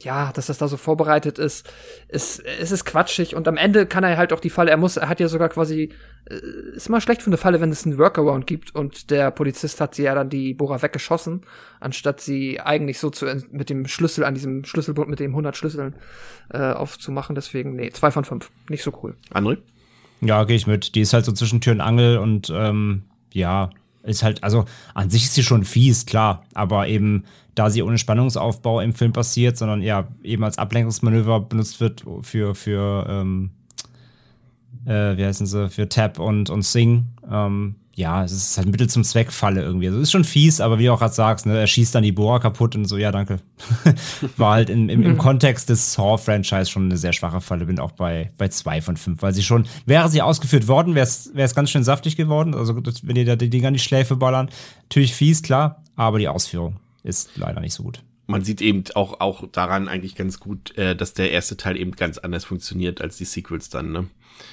ja, 0.00 0.30
dass 0.32 0.46
das 0.46 0.58
da 0.58 0.68
so 0.68 0.76
vorbereitet 0.76 1.38
ist. 1.38 1.68
Es, 2.08 2.38
es 2.38 2.70
ist 2.70 2.84
quatschig 2.84 3.34
und 3.34 3.48
am 3.48 3.56
Ende 3.56 3.86
kann 3.86 4.04
er 4.04 4.16
halt 4.16 4.32
auch 4.32 4.40
die 4.40 4.50
Falle, 4.50 4.70
er 4.70 4.76
muss, 4.76 4.96
er 4.96 5.08
hat 5.08 5.20
ja 5.20 5.28
sogar 5.28 5.48
quasi, 5.48 5.90
äh, 6.28 6.34
ist 6.74 6.88
immer 6.88 7.00
schlecht 7.00 7.22
für 7.22 7.28
eine 7.28 7.38
Falle, 7.38 7.60
wenn 7.60 7.70
es 7.70 7.86
einen 7.86 7.98
Workaround 7.98 8.46
gibt 8.46 8.74
und 8.74 9.10
der 9.10 9.30
Polizist 9.30 9.80
hat 9.80 9.94
sie 9.94 10.02
ja 10.02 10.14
dann 10.14 10.28
die 10.28 10.52
Bohrer 10.52 10.82
weggeschossen, 10.82 11.42
anstatt 11.80 12.20
sie 12.20 12.60
eigentlich 12.60 12.98
so 12.98 13.10
zu, 13.10 13.26
mit 13.50 13.70
dem 13.70 13.86
Schlüssel 13.86 14.24
an 14.24 14.34
diesem 14.34 14.64
Schlüsselbund 14.64 15.08
mit 15.08 15.20
den 15.20 15.30
100 15.30 15.56
Schlüsseln 15.56 15.94
äh, 16.50 16.72
aufzumachen. 16.72 17.34
Deswegen, 17.34 17.76
nee, 17.76 17.90
zwei 17.90 18.10
von 18.10 18.24
fünf. 18.24 18.50
Nicht 18.68 18.82
so 18.82 18.92
cool. 19.02 19.16
André? 19.32 19.58
Ja, 20.20 20.44
gehe 20.44 20.56
ich 20.56 20.66
mit. 20.66 20.94
Die 20.94 21.02
ist 21.02 21.12
halt 21.12 21.24
so 21.24 21.32
zwischen 21.32 21.60
Tür 21.60 21.74
und 21.74 21.80
Angel 21.80 22.18
und 22.18 22.50
ähm, 22.54 23.04
ja, 23.36 23.70
ist 24.02 24.22
halt, 24.22 24.42
also 24.42 24.64
an 24.94 25.10
sich 25.10 25.24
ist 25.24 25.34
sie 25.34 25.42
schon 25.42 25.64
fies, 25.64 26.06
klar, 26.06 26.44
aber 26.54 26.88
eben, 26.88 27.24
da 27.54 27.70
sie 27.70 27.82
ohne 27.82 27.98
Spannungsaufbau 27.98 28.80
im 28.80 28.92
Film 28.92 29.12
passiert, 29.12 29.56
sondern 29.56 29.82
ja 29.82 30.08
eben 30.22 30.44
als 30.44 30.58
Ablenkungsmanöver 30.58 31.40
benutzt 31.40 31.80
wird 31.80 32.04
für, 32.22 32.54
für 32.54 33.06
ähm, 33.08 33.50
äh, 34.84 35.16
wie 35.16 35.24
heißen 35.24 35.46
sie, 35.46 35.68
für 35.68 35.88
Tap 35.88 36.18
und, 36.18 36.50
und 36.50 36.62
Sing. 36.62 37.06
Ähm, 37.30 37.76
ja, 37.96 38.22
es 38.22 38.32
ist 38.32 38.58
halt 38.58 38.68
Mittel 38.68 38.90
zum 38.90 39.04
Zweck 39.04 39.32
Falle 39.32 39.62
irgendwie. 39.62 39.86
Also 39.86 39.98
es 39.98 40.04
ist 40.04 40.12
schon 40.12 40.24
fies, 40.24 40.60
aber 40.60 40.78
wie 40.78 40.84
du 40.84 40.92
auch 40.92 40.98
gerade 40.98 41.14
sagst, 41.14 41.46
ne, 41.46 41.58
er 41.58 41.66
schießt 41.66 41.94
dann 41.94 42.02
die 42.02 42.12
Bohrer 42.12 42.40
kaputt 42.40 42.76
und 42.76 42.84
so, 42.84 42.98
ja, 42.98 43.10
danke. 43.10 43.38
War 44.36 44.52
halt 44.52 44.68
in, 44.68 44.90
im, 44.90 45.02
im 45.02 45.16
Kontext 45.16 45.70
des 45.70 45.94
Saw-Franchise 45.94 46.70
schon 46.70 46.84
eine 46.84 46.98
sehr 46.98 47.14
schwache 47.14 47.40
Falle. 47.40 47.64
Bin 47.64 47.80
auch 47.80 47.92
bei, 47.92 48.32
bei 48.36 48.48
zwei 48.48 48.82
von 48.82 48.98
fünf, 48.98 49.22
weil 49.22 49.32
sie 49.32 49.42
schon, 49.42 49.66
wäre 49.86 50.10
sie 50.10 50.20
ausgeführt 50.20 50.68
worden, 50.68 50.94
wäre 50.94 51.06
es 51.06 51.54
ganz 51.54 51.70
schön 51.70 51.84
saftig 51.84 52.16
geworden. 52.16 52.54
Also, 52.54 52.74
das, 52.80 53.06
wenn 53.06 53.14
die 53.14 53.24
da 53.24 53.34
die 53.34 53.48
Dinger 53.48 53.68
an 53.68 53.74
die 53.74 53.80
Schläfe 53.80 54.14
ballern, 54.14 54.50
natürlich 54.82 55.14
fies, 55.14 55.42
klar, 55.42 55.82
aber 55.96 56.18
die 56.18 56.28
Ausführung 56.28 56.76
ist 57.02 57.30
leider 57.36 57.62
nicht 57.62 57.72
so 57.72 57.82
gut. 57.82 58.02
man 58.26 58.44
sieht 58.44 58.60
eben 58.60 58.84
auch, 58.94 59.20
auch 59.20 59.48
daran 59.50 59.88
eigentlich 59.88 60.16
ganz 60.16 60.38
gut, 60.38 60.76
äh, 60.76 60.94
dass 60.94 61.14
der 61.14 61.30
erste 61.30 61.56
Teil 61.56 61.78
eben 61.78 61.92
ganz 61.92 62.18
anders 62.18 62.44
funktioniert 62.44 63.00
als 63.00 63.16
die 63.16 63.24
Sequels 63.24 63.70
dann, 63.70 63.92
ne? 63.92 64.06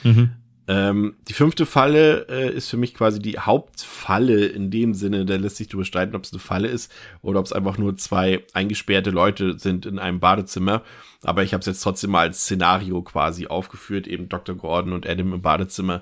Mhm. 0.03 0.29
Ähm, 0.65 1.15
die 1.27 1.33
fünfte 1.33 1.65
Falle 1.65 2.27
äh, 2.29 2.53
ist 2.53 2.69
für 2.69 2.77
mich 2.77 2.93
quasi 2.93 3.19
die 3.19 3.37
Hauptfalle 3.37 4.45
in 4.45 4.71
dem 4.71 4.93
Sinne, 4.93 5.25
da 5.25 5.35
lässt 5.35 5.57
sich 5.57 5.67
darüber 5.67 5.83
streiten, 5.83 6.15
ob 6.15 6.23
es 6.23 6.31
eine 6.31 6.39
Falle 6.39 6.69
ist 6.69 6.91
oder 7.21 7.39
ob 7.39 7.45
es 7.45 7.51
einfach 7.51 7.77
nur 7.77 7.97
zwei 7.97 8.43
eingesperrte 8.53 9.09
Leute 9.09 9.59
sind 9.59 9.85
in 9.85 9.99
einem 9.99 10.21
Badezimmer. 10.21 10.83
Aber 11.21 11.43
ich 11.43 11.53
habe 11.53 11.59
es 11.59 11.65
jetzt 11.65 11.81
trotzdem 11.81 12.11
mal 12.11 12.27
als 12.27 12.43
Szenario 12.43 13.01
quasi 13.01 13.47
aufgeführt, 13.47 14.07
eben 14.07 14.29
Dr. 14.29 14.55
Gordon 14.55 14.93
und 14.93 15.07
Adam 15.07 15.33
im 15.33 15.41
Badezimmer, 15.41 16.01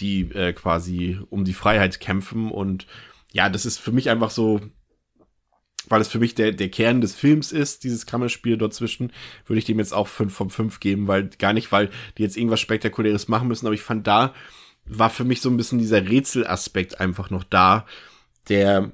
die 0.00 0.22
äh, 0.32 0.54
quasi 0.54 1.18
um 1.28 1.44
die 1.44 1.52
Freiheit 1.52 2.00
kämpfen. 2.00 2.50
Und 2.50 2.86
ja, 3.32 3.50
das 3.50 3.66
ist 3.66 3.78
für 3.78 3.92
mich 3.92 4.08
einfach 4.08 4.30
so, 4.30 4.60
weil 5.88 6.00
es 6.00 6.08
für 6.08 6.18
mich 6.18 6.34
der, 6.34 6.52
der 6.52 6.68
Kern 6.70 7.00
des 7.00 7.14
Films 7.14 7.52
ist, 7.52 7.84
dieses 7.84 8.04
Kammerspiel 8.06 8.56
dort 8.58 8.74
zwischen, 8.74 9.12
würde 9.46 9.58
ich 9.58 9.64
dem 9.64 9.78
jetzt 9.78 9.94
auch 9.94 10.08
5 10.08 10.34
von 10.34 10.50
5 10.50 10.80
geben, 10.80 11.06
weil 11.06 11.30
gar 11.38 11.52
nicht, 11.52 11.70
weil 11.72 11.90
die 12.16 12.22
jetzt 12.22 12.36
irgendwas 12.36 12.60
Spektakuläres 12.60 13.28
machen 13.28 13.48
müssen, 13.48 13.66
aber 13.66 13.74
ich 13.74 13.82
fand 13.82 14.06
da 14.06 14.34
war 14.90 15.10
für 15.10 15.24
mich 15.24 15.40
so 15.42 15.50
ein 15.50 15.56
bisschen 15.56 15.78
dieser 15.78 16.08
Rätselaspekt 16.08 16.98
einfach 16.98 17.30
noch 17.30 17.44
da, 17.44 17.84
der 18.48 18.92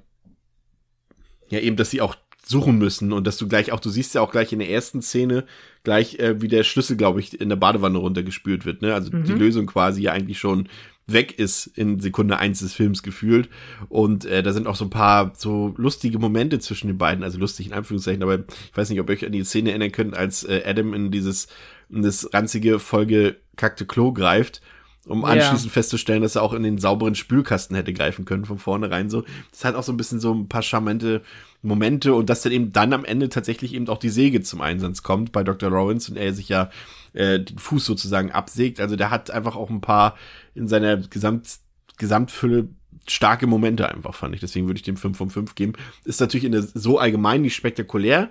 ja 1.49 1.61
eben, 1.61 1.77
dass 1.77 1.91
sie 1.91 2.01
auch 2.01 2.17
suchen 2.45 2.79
müssen 2.79 3.13
und 3.13 3.27
dass 3.27 3.39
du 3.39 3.49
gleich 3.49 3.73
auch, 3.73 3.81
du 3.81 3.89
siehst 3.91 4.15
ja 4.15 4.21
auch 4.21 4.33
gleich 4.33 4.53
in 4.53 4.59
der 4.59 4.69
ersten 4.71 5.01
Szene 5.01 5.45
gleich, 5.83 6.19
äh, 6.19 6.43
wie 6.43 6.49
der 6.49 6.65
Schlüssel, 6.65 6.97
glaube 6.97 7.21
ich, 7.21 7.41
in 7.41 7.49
der 7.49 7.57
Badewanne 7.57 7.99
runtergespült 7.99 8.65
wird, 8.67 8.83
ne? 8.83 8.93
Also 8.93 9.11
die 9.11 9.33
Mhm. 9.33 9.39
Lösung 9.39 9.67
quasi 9.67 10.03
ja 10.03 10.13
eigentlich 10.13 10.39
schon 10.39 10.69
weg 11.07 11.39
ist 11.39 11.67
in 11.67 12.01
Sekunde 12.01 12.39
eins 12.39 12.61
des 12.61 12.73
Films 12.73 13.03
gefühlt. 13.03 13.49
Und 13.89 14.25
äh, 14.25 14.43
da 14.43 14.53
sind 14.53 14.67
auch 14.67 14.77
so 14.77 14.85
ein 14.87 14.91
paar 14.91 15.33
so 15.37 15.75
lustige 15.77 16.19
Momente 16.19 16.59
zwischen 16.61 16.87
den 16.87 16.99
beiden, 16.99 17.23
also 17.23 17.39
lustig 17.39 17.67
in 17.67 17.73
Anführungszeichen, 17.75 18.23
aber 18.23 18.37
ich 18.39 18.77
weiß 18.77 18.89
nicht, 18.91 19.01
ob 19.01 19.09
ihr 19.11 19.15
euch 19.17 19.27
an 19.27 19.33
die 19.33 19.45
Szene 19.45 19.71
erinnern 19.71 19.93
könnt, 19.93 20.17
als 20.17 20.45
äh, 20.45 20.63
Adam 20.65 20.95
in 20.95 21.11
dieses 21.11 21.49
in 21.91 22.03
das 22.03 22.29
ranzige, 22.33 22.79
vollgekackte 22.79 23.85
Klo 23.87 24.13
greift, 24.13 24.63
um 25.07 25.21
Ja. 25.23 25.29
anschließend 25.29 25.71
festzustellen, 25.71 26.23
dass 26.23 26.37
er 26.37 26.43
auch 26.43 26.55
in 26.55 26.63
den 26.63 26.79
sauberen 26.79 27.15
Spülkasten 27.15 27.77
hätte 27.77 27.93
greifen 27.93 28.25
können 28.25 28.47
von 28.47 28.59
vornherein 28.59 29.11
so. 29.11 29.25
Das 29.51 29.65
hat 29.67 29.75
auch 29.75 29.83
so 29.83 29.93
ein 29.93 29.99
bisschen 29.99 30.19
so 30.21 30.33
ein 30.33 30.49
paar 30.49 30.63
charmante 30.63 31.21
Momente 31.63 32.15
und 32.15 32.31
dass 32.31 32.43
dann 32.43 32.53
eben 32.53 32.73
dann 32.73 32.93
am 32.95 33.05
Ende 33.05 33.29
tatsächlich 33.29 33.75
eben 33.75 33.89
auch 33.89 33.99
die 33.99 34.09
Säge 34.09 34.41
zum 34.43 34.61
Einsatz 34.63 35.03
kommt 35.03 35.33
bei 35.33 35.45
Dr. 35.45 35.71
Lawrence 35.71 36.11
und 36.11 36.17
er 36.17 36.33
sich 36.33 36.49
ja 36.49 36.71
äh, 37.15 37.41
den 37.41 37.59
Fuß 37.59 37.85
sozusagen 37.85 38.31
absägt. 38.31 38.81
Also 38.81 38.97
der 38.97 39.11
hat 39.11 39.31
einfach 39.31 39.57
auch 39.57 39.71
ein 39.71 39.81
paar 39.81 40.17
in 40.55 40.69
seiner 40.69 40.99
Gesamt, 40.99 41.59
Gesamtfülle 41.97 42.69
starke 43.09 43.47
Momente 43.47 43.89
einfach, 43.89 44.15
fand 44.15 44.35
ich. 44.35 44.41
Deswegen 44.41 44.67
würde 44.67 44.79
ich 44.79 44.85
dem 44.85 44.97
5 44.97 45.17
von 45.17 45.31
5 45.31 45.55
geben. 45.55 45.75
Ist 46.05 46.21
natürlich 46.21 46.45
in 46.45 46.53
der, 46.53 46.63
so 46.63 46.99
allgemein 46.99 47.43
nicht 47.43 47.55
spektakulär, 47.55 48.31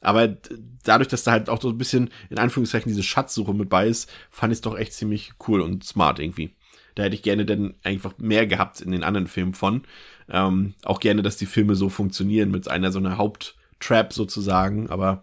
aber 0.00 0.36
dadurch, 0.82 1.08
dass 1.08 1.24
da 1.24 1.32
halt 1.32 1.48
auch 1.48 1.60
so 1.60 1.70
ein 1.70 1.78
bisschen 1.78 2.10
in 2.28 2.38
Anführungszeichen 2.38 2.90
diese 2.90 3.02
Schatzsuche 3.02 3.54
mit 3.54 3.70
bei 3.70 3.88
ist, 3.88 4.10
fand 4.30 4.52
ich 4.52 4.58
es 4.58 4.62
doch 4.62 4.76
echt 4.76 4.92
ziemlich 4.92 5.32
cool 5.48 5.60
und 5.60 5.84
smart 5.84 6.18
irgendwie. 6.18 6.54
Da 6.94 7.04
hätte 7.04 7.16
ich 7.16 7.22
gerne 7.22 7.44
dann 7.44 7.74
einfach 7.82 8.16
mehr 8.18 8.46
gehabt 8.46 8.80
in 8.80 8.92
den 8.92 9.02
anderen 9.02 9.26
Filmen 9.26 9.54
von. 9.54 9.82
Ähm, 10.28 10.74
auch 10.84 11.00
gerne, 11.00 11.22
dass 11.22 11.36
die 11.36 11.46
Filme 11.46 11.74
so 11.74 11.88
funktionieren 11.88 12.50
mit 12.50 12.68
einer 12.68 12.92
so 12.92 12.98
einer 12.98 13.16
Haupttrap 13.16 14.12
sozusagen, 14.12 14.90
aber 14.90 15.22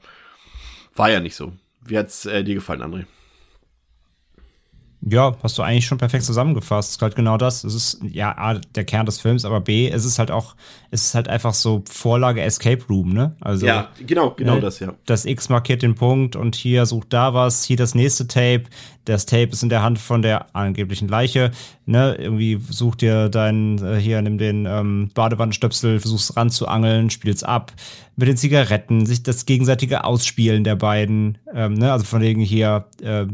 war 0.96 1.10
ja 1.12 1.20
nicht 1.20 1.36
so. 1.36 1.54
Wie 1.86 1.98
hat's 1.98 2.26
äh, 2.26 2.44
dir 2.44 2.56
gefallen, 2.56 2.82
André? 2.82 3.06
Ja, 5.04 5.36
hast 5.42 5.58
du 5.58 5.64
eigentlich 5.64 5.88
schon 5.88 5.98
perfekt 5.98 6.26
zusammengefasst. 6.26 6.90
Es 6.90 6.96
ist 6.98 7.02
halt 7.02 7.16
genau 7.16 7.36
das. 7.38 7.64
Es 7.64 7.74
ist 7.74 8.00
ja 8.04 8.38
A, 8.38 8.60
der 8.60 8.84
Kern 8.84 9.08
des 9.08 9.20
Films, 9.20 9.46
aber 9.46 9.60
B, 9.60 9.90
es 9.90 10.06
ist 10.06 10.20
halt 10.20 10.30
auch, 10.30 10.56
es 10.92 11.06
ist 11.06 11.16
halt 11.16 11.28
einfach 11.28 11.56
so 11.56 11.84
Vorlage 11.90 12.42
Escape 12.42 12.86
Room, 12.88 13.12
ne? 13.12 13.36
Also 13.42 13.66
ja, 13.66 13.90
genau, 14.06 14.32
genau 14.32 14.56
ne, 14.56 14.62
das, 14.62 14.80
ja. 14.80 14.94
Das 15.08 15.26
X 15.26 15.50
markiert 15.50 15.82
den 15.82 15.96
Punkt 15.96 16.36
und 16.36 16.56
hier 16.56 16.86
sucht 16.86 17.14
da 17.14 17.34
was, 17.34 17.64
hier 17.64 17.78
das 17.78 17.96
nächste 17.96 18.28
Tape. 18.28 18.66
Das 19.06 19.26
Tape 19.26 19.50
ist 19.52 19.64
in 19.64 19.70
der 19.70 19.82
Hand 19.82 20.00
von 20.00 20.22
der 20.22 20.56
angeblichen 20.56 21.08
Leiche. 21.08 21.52
Ne? 21.86 22.16
Irgendwie 22.20 22.60
such 22.70 22.96
dir 22.96 23.30
deinen, 23.30 23.84
äh, 23.84 24.00
hier, 24.00 24.22
nimm 24.22 24.38
den 24.38 24.66
ähm, 24.66 25.10
Badewannenstöpsel, 25.14 26.00
versuchst 26.00 26.38
ranzuangeln, 26.38 27.10
spielst 27.10 27.46
ab. 27.46 27.74
Mit 28.16 28.28
den 28.28 28.38
Zigaretten, 28.38 29.06
sich 29.06 29.24
das 29.24 29.46
gegenseitige 29.46 30.04
Ausspielen 30.04 30.64
der 30.64 30.76
beiden, 30.76 31.38
ähm, 31.54 31.74
ne? 31.74 31.92
also 31.92 32.06
von 32.06 32.22
wegen 32.22 32.42
hier 32.42 32.86
äh, 33.02 33.22
äh, 33.22 33.28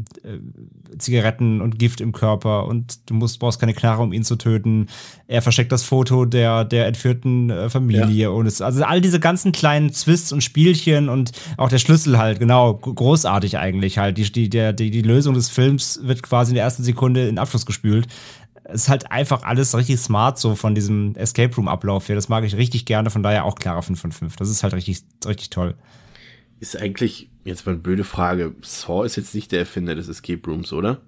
Zigaretten 0.98 1.62
und 1.62 1.78
Gift 1.80 2.02
im 2.02 2.12
Körper 2.12 2.68
und 2.68 3.10
du 3.10 3.14
musst, 3.14 3.40
brauchst 3.40 3.60
keine 3.60 3.74
Knarre, 3.74 4.02
um 4.02 4.14
ihn 4.14 4.24
zu 4.24 4.36
töten. 4.36 4.88
Er 5.28 5.42
versteckt 5.42 5.72
das 5.72 5.84
Foto 5.84 6.26
der, 6.26 6.64
der 6.64 6.88
entführten 6.88 7.50
äh, 7.50 7.70
Familie 7.70 8.32
und 8.32 8.46
es, 8.46 8.62
also 8.62 8.84
all 8.84 9.02
diese 9.02 9.20
ganzen 9.20 9.52
kleinen 9.52 9.92
Twists 9.92 10.32
und 10.32 10.42
Spielchen 10.42 11.10
und 11.10 11.32
auch 11.58 11.70
der 11.70 11.80
Schlüssel 11.80 12.18
halt, 12.18 12.40
genau, 12.40 12.74
großartig 12.76 13.58
eigentlich 13.58 13.98
halt. 13.98 14.18
Die, 14.18 14.32
die, 14.32 14.50
der, 14.50 14.74
die, 14.74 14.90
die 14.90 15.02
Lösung 15.02 15.34
des 15.34 15.50
Films 15.58 16.00
wird 16.04 16.22
quasi 16.22 16.52
in 16.52 16.56
der 16.56 16.64
ersten 16.64 16.84
Sekunde 16.84 17.28
in 17.28 17.40
Abschluss 17.40 17.66
gespült. 17.66 18.06
Es 18.64 18.84
ist 18.84 18.90
halt 18.90 19.12
einfach 19.12 19.42
alles 19.42 19.76
richtig 19.76 19.98
smart 19.98 20.38
so 20.38 20.54
von 20.54 20.76
diesem 20.76 21.16
Escape 21.16 21.56
Room 21.56 21.68
Ablauf 21.68 22.06
hier. 22.06 22.16
Das 22.16 22.30
mag 22.30 22.44
ich 22.44 22.56
richtig 22.56 22.86
gerne, 22.86 23.10
von 23.10 23.24
daher 23.24 23.44
auch 23.44 23.56
klarer 23.56 23.82
5 23.82 24.00
von 24.00 24.12
5. 24.12 24.36
Das 24.36 24.52
ist 24.52 24.62
halt 24.62 24.76
richtig, 24.76 25.02
richtig 25.26 25.50
toll. 25.50 25.74
Ist 26.60 26.80
eigentlich, 26.80 27.32
jetzt 27.44 27.66
mal 27.66 27.72
eine 27.72 27.82
blöde 27.82 28.04
Frage, 28.04 28.54
Saw 28.62 29.04
ist 29.04 29.16
jetzt 29.16 29.34
nicht 29.34 29.52
der 29.52 29.60
Erfinder 29.60 29.96
des 29.96 30.10
Escape 30.10 30.48
Rooms, 30.48 30.72
oder? 30.74 31.02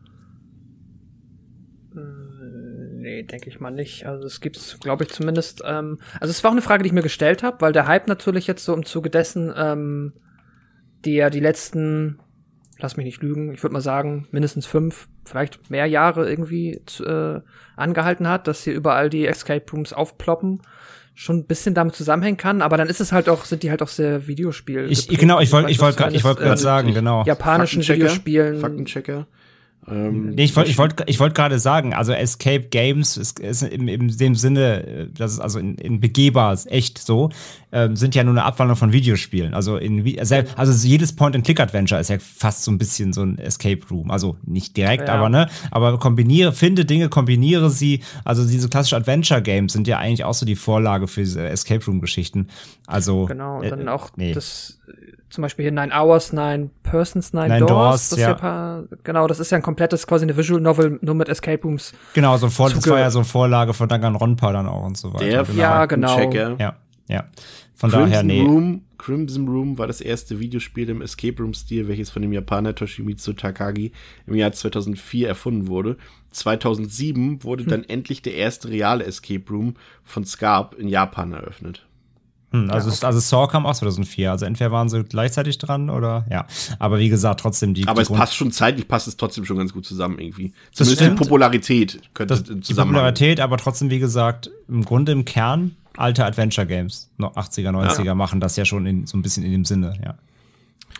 Nee, 1.93 3.22
denke 3.24 3.50
ich 3.50 3.60
mal 3.60 3.70
nicht. 3.70 4.08
Also 4.08 4.26
es 4.26 4.41
gibt's, 4.41 4.80
glaube 4.80 5.04
ich, 5.04 5.12
zumindest. 5.12 5.62
Ähm, 5.64 6.00
also 6.20 6.32
es 6.32 6.43
war 6.43 6.50
auch 6.50 6.56
eine 6.56 6.64
Frage, 6.64 6.82
die 6.82 6.88
ich 6.88 6.93
mir 6.93 7.04
gestellt 7.04 7.43
habe, 7.43 7.62
weil 7.62 7.74
der 7.74 7.86
Hype 7.86 8.08
natürlich 8.08 8.47
jetzt 8.47 8.66
so 8.66 8.74
im 8.74 8.84
Zuge 8.84 9.12
dessen, 9.12 9.54
ähm, 9.56 10.14
die 11.06 11.14
ja 11.14 11.30
die 11.30 11.39
letzten 11.39 12.20
lass 12.80 12.98
mich 12.98 13.06
nicht 13.06 13.22
lügen, 13.22 13.54
ich 13.54 13.62
würde 13.64 13.74
mal 13.74 13.82
sagen, 13.82 14.28
mindestens 14.32 14.66
fünf, 14.66 15.08
vielleicht 15.26 15.70
mehr 15.70 15.86
Jahre 15.86 16.30
irgendwie 16.30 16.82
äh, 17.06 17.42
angehalten 17.76 18.28
hat, 18.28 18.48
dass 18.48 18.64
hier 18.64 18.74
überall 18.74 19.10
die 19.10 19.28
Escape 19.28 19.66
Rooms 19.72 19.94
aufploppen 19.94 20.62
schon 21.20 21.40
ein 21.40 21.46
bisschen 21.46 21.76
damit 21.76 21.96
zusammenhängen 21.96 22.38
kann, 22.38 22.62
aber 22.62 22.78
dann 22.78 22.88
ist 22.88 23.02
es 23.02 23.12
halt 23.12 23.28
auch, 23.28 23.44
sind 23.44 23.64
die 23.64 23.70
halt 23.70 23.82
auch 23.82 23.90
sehr 23.90 24.28
Videospiel. 24.28 24.88
Ich, 24.90 25.10
genau, 25.10 25.42
ich 25.42 25.52
wollte, 25.52 25.70
ich 25.70 25.82
wollte, 25.82 26.10
ich 26.14 26.24
wollte 26.24 26.44
gerade 26.44 26.62
sagen, 26.62 26.94
genau. 26.94 27.26
Japanischen 27.26 27.86
Videospielen. 27.86 28.62
Faktenchecker. 28.62 29.28
Ähm, 29.88 30.32
nee, 30.36 30.44
ich 30.44 30.56
wollte 30.56 30.70
ich 30.70 30.78
wollt, 30.78 31.04
ich 31.08 31.20
wollt 31.20 31.36
gerade 31.36 31.58
sagen, 31.60 31.94
also 31.94 32.12
Escape 32.12 32.68
Games 32.70 33.18
ist, 33.18 33.40
ist 33.40 33.64
im, 33.64 33.88
im 33.88 34.16
dem 34.16 34.36
Sinne, 34.36 34.86
äh, 34.86 35.08
das 35.16 35.34
ist 35.34 35.40
also 35.40 35.60
in, 35.60 35.76
in 35.76 36.00
begehbar, 36.00 36.54
ist 36.54 36.70
echt 36.72 37.00
so, 37.00 37.30
ähm, 37.72 37.96
sind 37.96 38.16
ja 38.16 38.24
nur 38.24 38.34
eine 38.34 38.44
Abwandlung 38.44 38.78
von 38.78 38.92
Videospielen. 38.92 39.54
Also 39.54 39.78
in 39.78 40.06
also 40.56 40.88
jedes 40.88 41.16
Point-and-Click-Adventure 41.16 42.00
ist 42.00 42.10
ja 42.10 42.18
fast 42.20 42.64
so 42.64 42.72
ein 42.72 42.78
bisschen 42.78 43.14
so 43.14 43.24
ein 43.24 43.38
Escape 43.40 43.80
Room. 43.90 44.12
Also 44.12 44.38
nicht 44.46 44.76
direkt, 44.78 45.08
ja. 45.08 45.16
aber 45.16 45.30
ne, 45.30 45.48
aber 45.72 45.98
kombiniere, 45.98 46.52
finde 46.52 46.86
Dinge, 46.86 47.10
kombiniere 47.10 47.70
sie. 47.70 48.02
Also 48.26 48.46
diese 48.48 48.70
klassischen 48.70 48.96
Adventure 48.96 49.42
Games 49.42 49.74
sind 49.74 49.88
ja 49.88 49.98
eigentlich 49.98 50.24
auch 50.24 50.34
so 50.34 50.46
die 50.46 50.56
Vorlage 50.56 51.08
für 51.08 51.22
diese 51.22 51.48
Escape 51.48 51.86
Room 51.86 52.02
Geschichten. 52.02 52.48
Also 52.86 53.26
genau, 53.26 53.60
und 53.60 53.70
dann 53.70 53.88
äh, 53.88 53.92
auch 53.92 54.10
nee. 54.18 54.34
das 54.34 54.80
zum 55.30 55.42
Beispiel 55.42 55.64
hier 55.64 55.72
Nine 55.72 55.92
Hours, 55.94 56.34
Nine 56.34 56.70
Persons, 56.84 57.34
Nine, 57.34 57.48
Nine 57.48 57.60
Doors. 57.60 57.70
Doors 57.70 58.10
das 58.10 58.20
ja. 58.20 58.38
ja 58.42 58.84
genau, 59.04 59.28
das 59.28 59.40
ist 59.40 59.52
ja 59.52 59.58
ein 59.58 59.62
komplettes, 59.62 60.08
quasi 60.08 60.24
eine 60.24 60.36
Visual 60.36 60.62
Novel, 60.62 61.00
nur 61.02 61.16
mit 61.16 61.30
Escape 61.30 61.62
Rooms. 61.64 61.94
Genau, 62.14 62.38
so 62.38 62.50
Vor 62.50 62.70
das 62.70 62.88
war 62.88 63.00
ja 63.00 63.12
so 63.12 63.20
eine 63.20 63.26
Vorlage 63.26 63.74
von 63.74 63.88
Danganronpa 63.88 64.52
dann 64.52 64.68
auch 64.68 64.86
und 64.86 64.98
so 64.98 65.14
weiter. 65.14 65.26
Der 65.26 65.44
genau. 65.44 65.60
Ja, 65.60 65.86
genau. 65.86 66.16
Checker. 66.16 66.56
Ja, 66.60 66.76
ja. 67.08 67.26
Von 67.76 67.92
Crimson 67.92 68.10
daher, 68.10 68.24
nee. 68.24 68.42
Room, 68.42 68.82
Crimson 68.98 69.48
Room 69.48 69.78
war 69.78 69.88
das 69.88 70.02
erste 70.02 70.40
Videospiel 70.40 70.90
im 70.90 71.02
Escape 71.02 71.42
Room-Stil, 71.42 71.88
welches 71.88 72.10
von 72.10 72.22
dem 72.22 72.34
Japaner 72.34 72.76
Toshimitsu 72.76 73.32
Takagi 73.32 73.94
im 74.28 74.36
Jahr 74.36 74.52
2004 74.52 75.28
erfunden 75.30 75.68
wurde. 75.68 75.96
2007 76.32 77.44
wurde 77.44 77.64
hm. 77.64 77.70
dann 77.70 77.84
endlich 77.86 78.22
der 78.22 78.36
erste 78.36 78.70
reale 78.70 79.06
Escape 79.06 79.46
Room 79.50 79.76
von 80.04 80.26
Scarp 80.26 80.76
in 80.78 80.90
Japan 80.90 81.32
eröffnet. 81.32 81.86
Hm, 82.52 82.72
also, 82.72 82.89
ja, 82.89 82.95
okay. 82.95 83.06
also 83.06 83.20
Saw 83.20 83.47
kam 83.47 83.66
auch 83.66 83.76
2004. 83.76 84.32
Also 84.32 84.45
entweder 84.45 84.72
waren 84.72 84.89
sie 84.89 85.04
gleichzeitig 85.04 85.58
dran 85.60 85.89
oder 85.89 86.26
ja. 86.32 86.45
Aber 86.80 86.97
wie 86.97 87.10
gesagt, 87.10 87.41
trotzdem 87.41 87.74
die. 87.74 87.88
Aber 87.88 88.02
die 88.02 88.12
es 88.12 88.18
passt 88.18 88.36
schon 88.36 88.52
zeitlich, 88.52 88.88
passt 88.88 89.08
es 89.08 89.18
trotzdem 89.18 89.45
schon 89.45 89.58
ganz 89.58 89.74
gut 89.74 89.86
zusammen 89.86 90.18
irgendwie. 90.20 90.54
Zumindest 90.72 91.02
die 91.02 91.10
Popularität 91.16 92.02
könnte 92.14 92.41
das, 92.41 92.43
Die 92.43 92.74
Popularität, 92.74 93.39
aber 93.39 93.58
trotzdem, 93.58 93.89
wie 93.89 94.00
gesagt, 94.00 94.50
im 94.68 94.84
Grunde 94.84 95.12
im 95.12 95.26
Kern 95.26 95.76
alte 95.97 96.26
Adventure 96.26 96.66
Games, 96.66 97.10
noch 97.18 97.36
80er, 97.36 97.72
90er 97.72 98.04
ja. 98.04 98.16
machen 98.16 98.39
das 98.39 98.56
ja 98.56 98.66
schon 98.66 98.86
in, 98.86 99.06
so 99.06 99.18
ein 99.18 99.22
bisschen 99.22 99.43
in 99.43 99.52
dem 99.52 99.66
Sinne, 99.66 100.00
ja. 100.04 100.16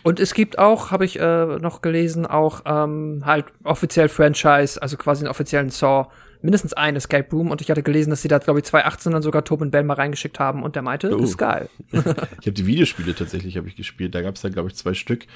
Und 0.02 0.20
es 0.20 0.34
gibt 0.34 0.58
auch, 0.58 0.90
habe 0.90 1.04
ich 1.04 1.18
äh, 1.18 1.58
noch 1.58 1.82
gelesen, 1.82 2.26
auch 2.26 2.62
ähm, 2.64 3.22
halt 3.24 3.46
offiziell 3.64 4.08
Franchise, 4.08 4.80
also 4.80 4.96
quasi 4.96 5.24
einen 5.24 5.30
offiziellen 5.30 5.70
Saw 5.70 6.06
mindestens 6.42 6.72
ein 6.72 6.96
Escape 6.96 7.28
Room 7.32 7.50
und 7.50 7.60
ich 7.60 7.70
hatte 7.70 7.82
gelesen, 7.82 8.10
dass 8.10 8.22
sie 8.22 8.28
da, 8.28 8.38
glaube 8.38 8.60
ich, 8.60 8.64
2018 8.64 9.12
dann 9.12 9.22
sogar 9.22 9.44
Tobin 9.44 9.70
Bell 9.70 9.82
mal 9.82 9.94
reingeschickt 9.94 10.38
haben 10.38 10.62
und 10.62 10.74
der 10.74 10.82
meinte, 10.82 11.14
oh. 11.14 11.22
ist 11.22 11.36
geil. 11.36 11.68
ich 11.92 11.98
habe 11.98 12.52
die 12.52 12.66
Videospiele 12.66 13.14
tatsächlich 13.14 13.56
habe 13.56 13.68
ich 13.68 13.76
gespielt. 13.76 14.14
Da 14.14 14.22
gab 14.22 14.36
es 14.36 14.42
da, 14.42 14.48
glaube 14.48 14.68
ich, 14.68 14.74
zwei 14.74 14.94
Stück 14.94 15.26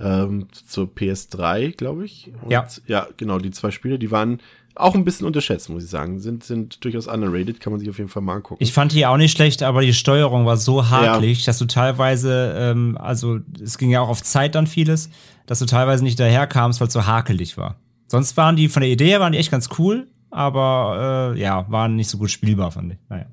ähm, 0.00 0.48
zur 0.52 0.86
PS3, 0.86 1.76
glaube 1.76 2.04
ich. 2.04 2.32
Und, 2.42 2.50
ja. 2.50 2.66
Ja, 2.86 3.08
genau, 3.16 3.38
die 3.38 3.50
zwei 3.50 3.70
Spiele, 3.70 3.98
die 3.98 4.10
waren 4.10 4.40
auch 4.76 4.94
ein 4.94 5.04
bisschen 5.04 5.26
unterschätzt, 5.26 5.68
muss 5.68 5.84
ich 5.84 5.90
sagen. 5.90 6.18
Sind, 6.18 6.44
sind 6.44 6.84
durchaus 6.84 7.06
underrated, 7.06 7.60
kann 7.60 7.72
man 7.72 7.80
sich 7.80 7.88
auf 7.88 7.98
jeden 7.98 8.10
Fall 8.10 8.22
mal 8.22 8.34
angucken. 8.34 8.62
Ich 8.62 8.72
fand 8.72 8.92
die 8.92 9.06
auch 9.06 9.16
nicht 9.16 9.36
schlecht, 9.36 9.62
aber 9.62 9.82
die 9.82 9.94
Steuerung 9.94 10.46
war 10.46 10.56
so 10.56 10.90
hakelig, 10.90 11.40
ja. 11.40 11.46
dass 11.46 11.58
du 11.58 11.66
teilweise, 11.66 12.54
ähm, 12.58 12.98
also 13.00 13.38
es 13.62 13.78
ging 13.78 13.90
ja 13.90 14.00
auch 14.00 14.08
auf 14.08 14.22
Zeit 14.22 14.54
dann 14.54 14.66
vieles, 14.66 15.10
dass 15.46 15.60
du 15.60 15.66
teilweise 15.66 16.02
nicht 16.02 16.18
daherkamst, 16.18 16.80
weil 16.80 16.88
es 16.88 16.94
so 16.94 17.06
hakelig 17.06 17.56
war. 17.56 17.76
Sonst 18.06 18.36
waren 18.36 18.56
die 18.56 18.68
von 18.68 18.82
der 18.82 18.90
Idee 18.90 19.06
her 19.06 19.20
waren 19.20 19.32
die 19.32 19.38
echt 19.38 19.50
ganz 19.50 19.68
cool, 19.78 20.08
aber 20.34 21.34
äh, 21.36 21.40
ja, 21.40 21.64
waren 21.70 21.94
nicht 21.94 22.10
so 22.10 22.18
gut 22.18 22.30
spielbar, 22.30 22.72
fand 22.72 22.92
ich. 22.92 22.98
Naja. 23.08 23.26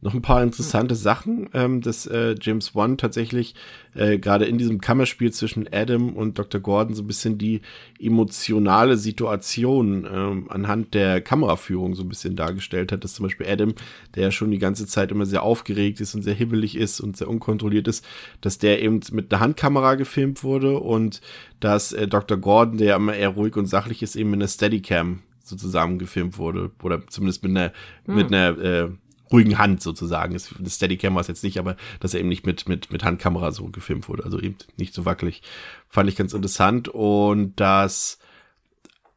Noch 0.00 0.14
ein 0.14 0.22
paar 0.22 0.44
interessante 0.44 0.94
Sachen, 0.94 1.48
ähm, 1.54 1.80
dass 1.80 2.06
äh, 2.06 2.36
James 2.40 2.76
Wan 2.76 2.96
tatsächlich 2.98 3.56
äh, 3.96 4.18
gerade 4.18 4.44
in 4.44 4.56
diesem 4.56 4.80
Kammerspiel 4.80 5.32
zwischen 5.32 5.68
Adam 5.72 6.14
und 6.14 6.38
Dr. 6.38 6.60
Gordon 6.60 6.94
so 6.94 7.02
ein 7.02 7.08
bisschen 7.08 7.36
die 7.36 7.62
emotionale 7.98 8.96
Situation 8.96 10.06
ähm, 10.08 10.46
anhand 10.50 10.94
der 10.94 11.20
Kameraführung 11.20 11.96
so 11.96 12.04
ein 12.04 12.08
bisschen 12.08 12.36
dargestellt 12.36 12.92
hat, 12.92 13.02
dass 13.02 13.14
zum 13.14 13.24
Beispiel 13.24 13.48
Adam, 13.48 13.74
der 14.14 14.22
ja 14.22 14.30
schon 14.30 14.52
die 14.52 14.60
ganze 14.60 14.86
Zeit 14.86 15.10
immer 15.10 15.26
sehr 15.26 15.42
aufgeregt 15.42 16.00
ist 16.00 16.14
und 16.14 16.22
sehr 16.22 16.34
hibbelig 16.34 16.76
ist 16.76 17.00
und 17.00 17.16
sehr 17.16 17.28
unkontrolliert 17.28 17.88
ist, 17.88 18.06
dass 18.40 18.58
der 18.58 18.80
eben 18.80 19.00
mit 19.10 19.32
einer 19.32 19.40
Handkamera 19.40 19.96
gefilmt 19.96 20.44
wurde 20.44 20.78
und 20.78 21.20
dass 21.58 21.92
äh, 21.92 22.06
Dr. 22.06 22.36
Gordon, 22.36 22.78
der 22.78 22.94
immer 22.94 23.16
eher 23.16 23.30
ruhig 23.30 23.56
und 23.56 23.66
sachlich 23.66 24.04
ist, 24.04 24.14
eben 24.14 24.30
mit 24.30 24.38
einer 24.38 24.48
Steadicam 24.48 25.22
sozusagen 25.48 25.98
gefilmt 25.98 26.38
wurde 26.38 26.70
oder 26.82 27.06
zumindest 27.06 27.42
mit 27.42 27.56
einer 27.56 27.72
hm. 28.04 28.14
mit 28.14 28.26
einer 28.28 28.58
äh, 28.58 28.88
ruhigen 29.30 29.58
Hand 29.58 29.82
sozusagen. 29.82 30.34
Das 30.34 30.74
Steadicam 30.74 31.14
war 31.14 31.20
es 31.20 31.28
jetzt 31.28 31.44
nicht, 31.44 31.58
aber 31.58 31.76
dass 32.00 32.14
er 32.14 32.20
eben 32.20 32.28
nicht 32.28 32.46
mit 32.46 32.68
mit 32.68 32.90
mit 32.92 33.04
Handkamera 33.04 33.52
so 33.52 33.66
gefilmt 33.66 34.08
wurde, 34.08 34.24
also 34.24 34.40
eben 34.40 34.56
nicht 34.76 34.94
so 34.94 35.04
wackelig, 35.04 35.42
fand 35.88 36.08
ich 36.08 36.16
ganz 36.16 36.32
interessant 36.32 36.88
und 36.88 37.58
dass 37.60 38.18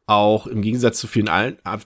auch 0.06 0.46
im 0.46 0.62
Gegensatz 0.62 0.98
zu 0.98 1.06
vielen 1.06 1.28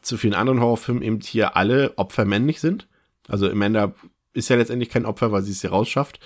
zu 0.03 0.17
vielen 0.17 0.35
anderen 0.35 0.61
Horrorfilmen 0.61 1.03
eben 1.03 1.21
hier 1.21 1.57
alle 1.57 1.97
Opfer 1.99 2.25
männlich 2.25 2.61
sind. 2.61 2.89
Also 3.29 3.51
Amanda 3.51 3.93
ist 4.33 4.49
ja 4.49 4.57
letztendlich 4.57 4.91
kein 4.91 5.07
Opfer, 5.07 5.33
weil 5.33 5.43
sie 5.43 5.53
es 5.53 5.61
hier 5.61 5.71
rausschafft. 5.71 6.21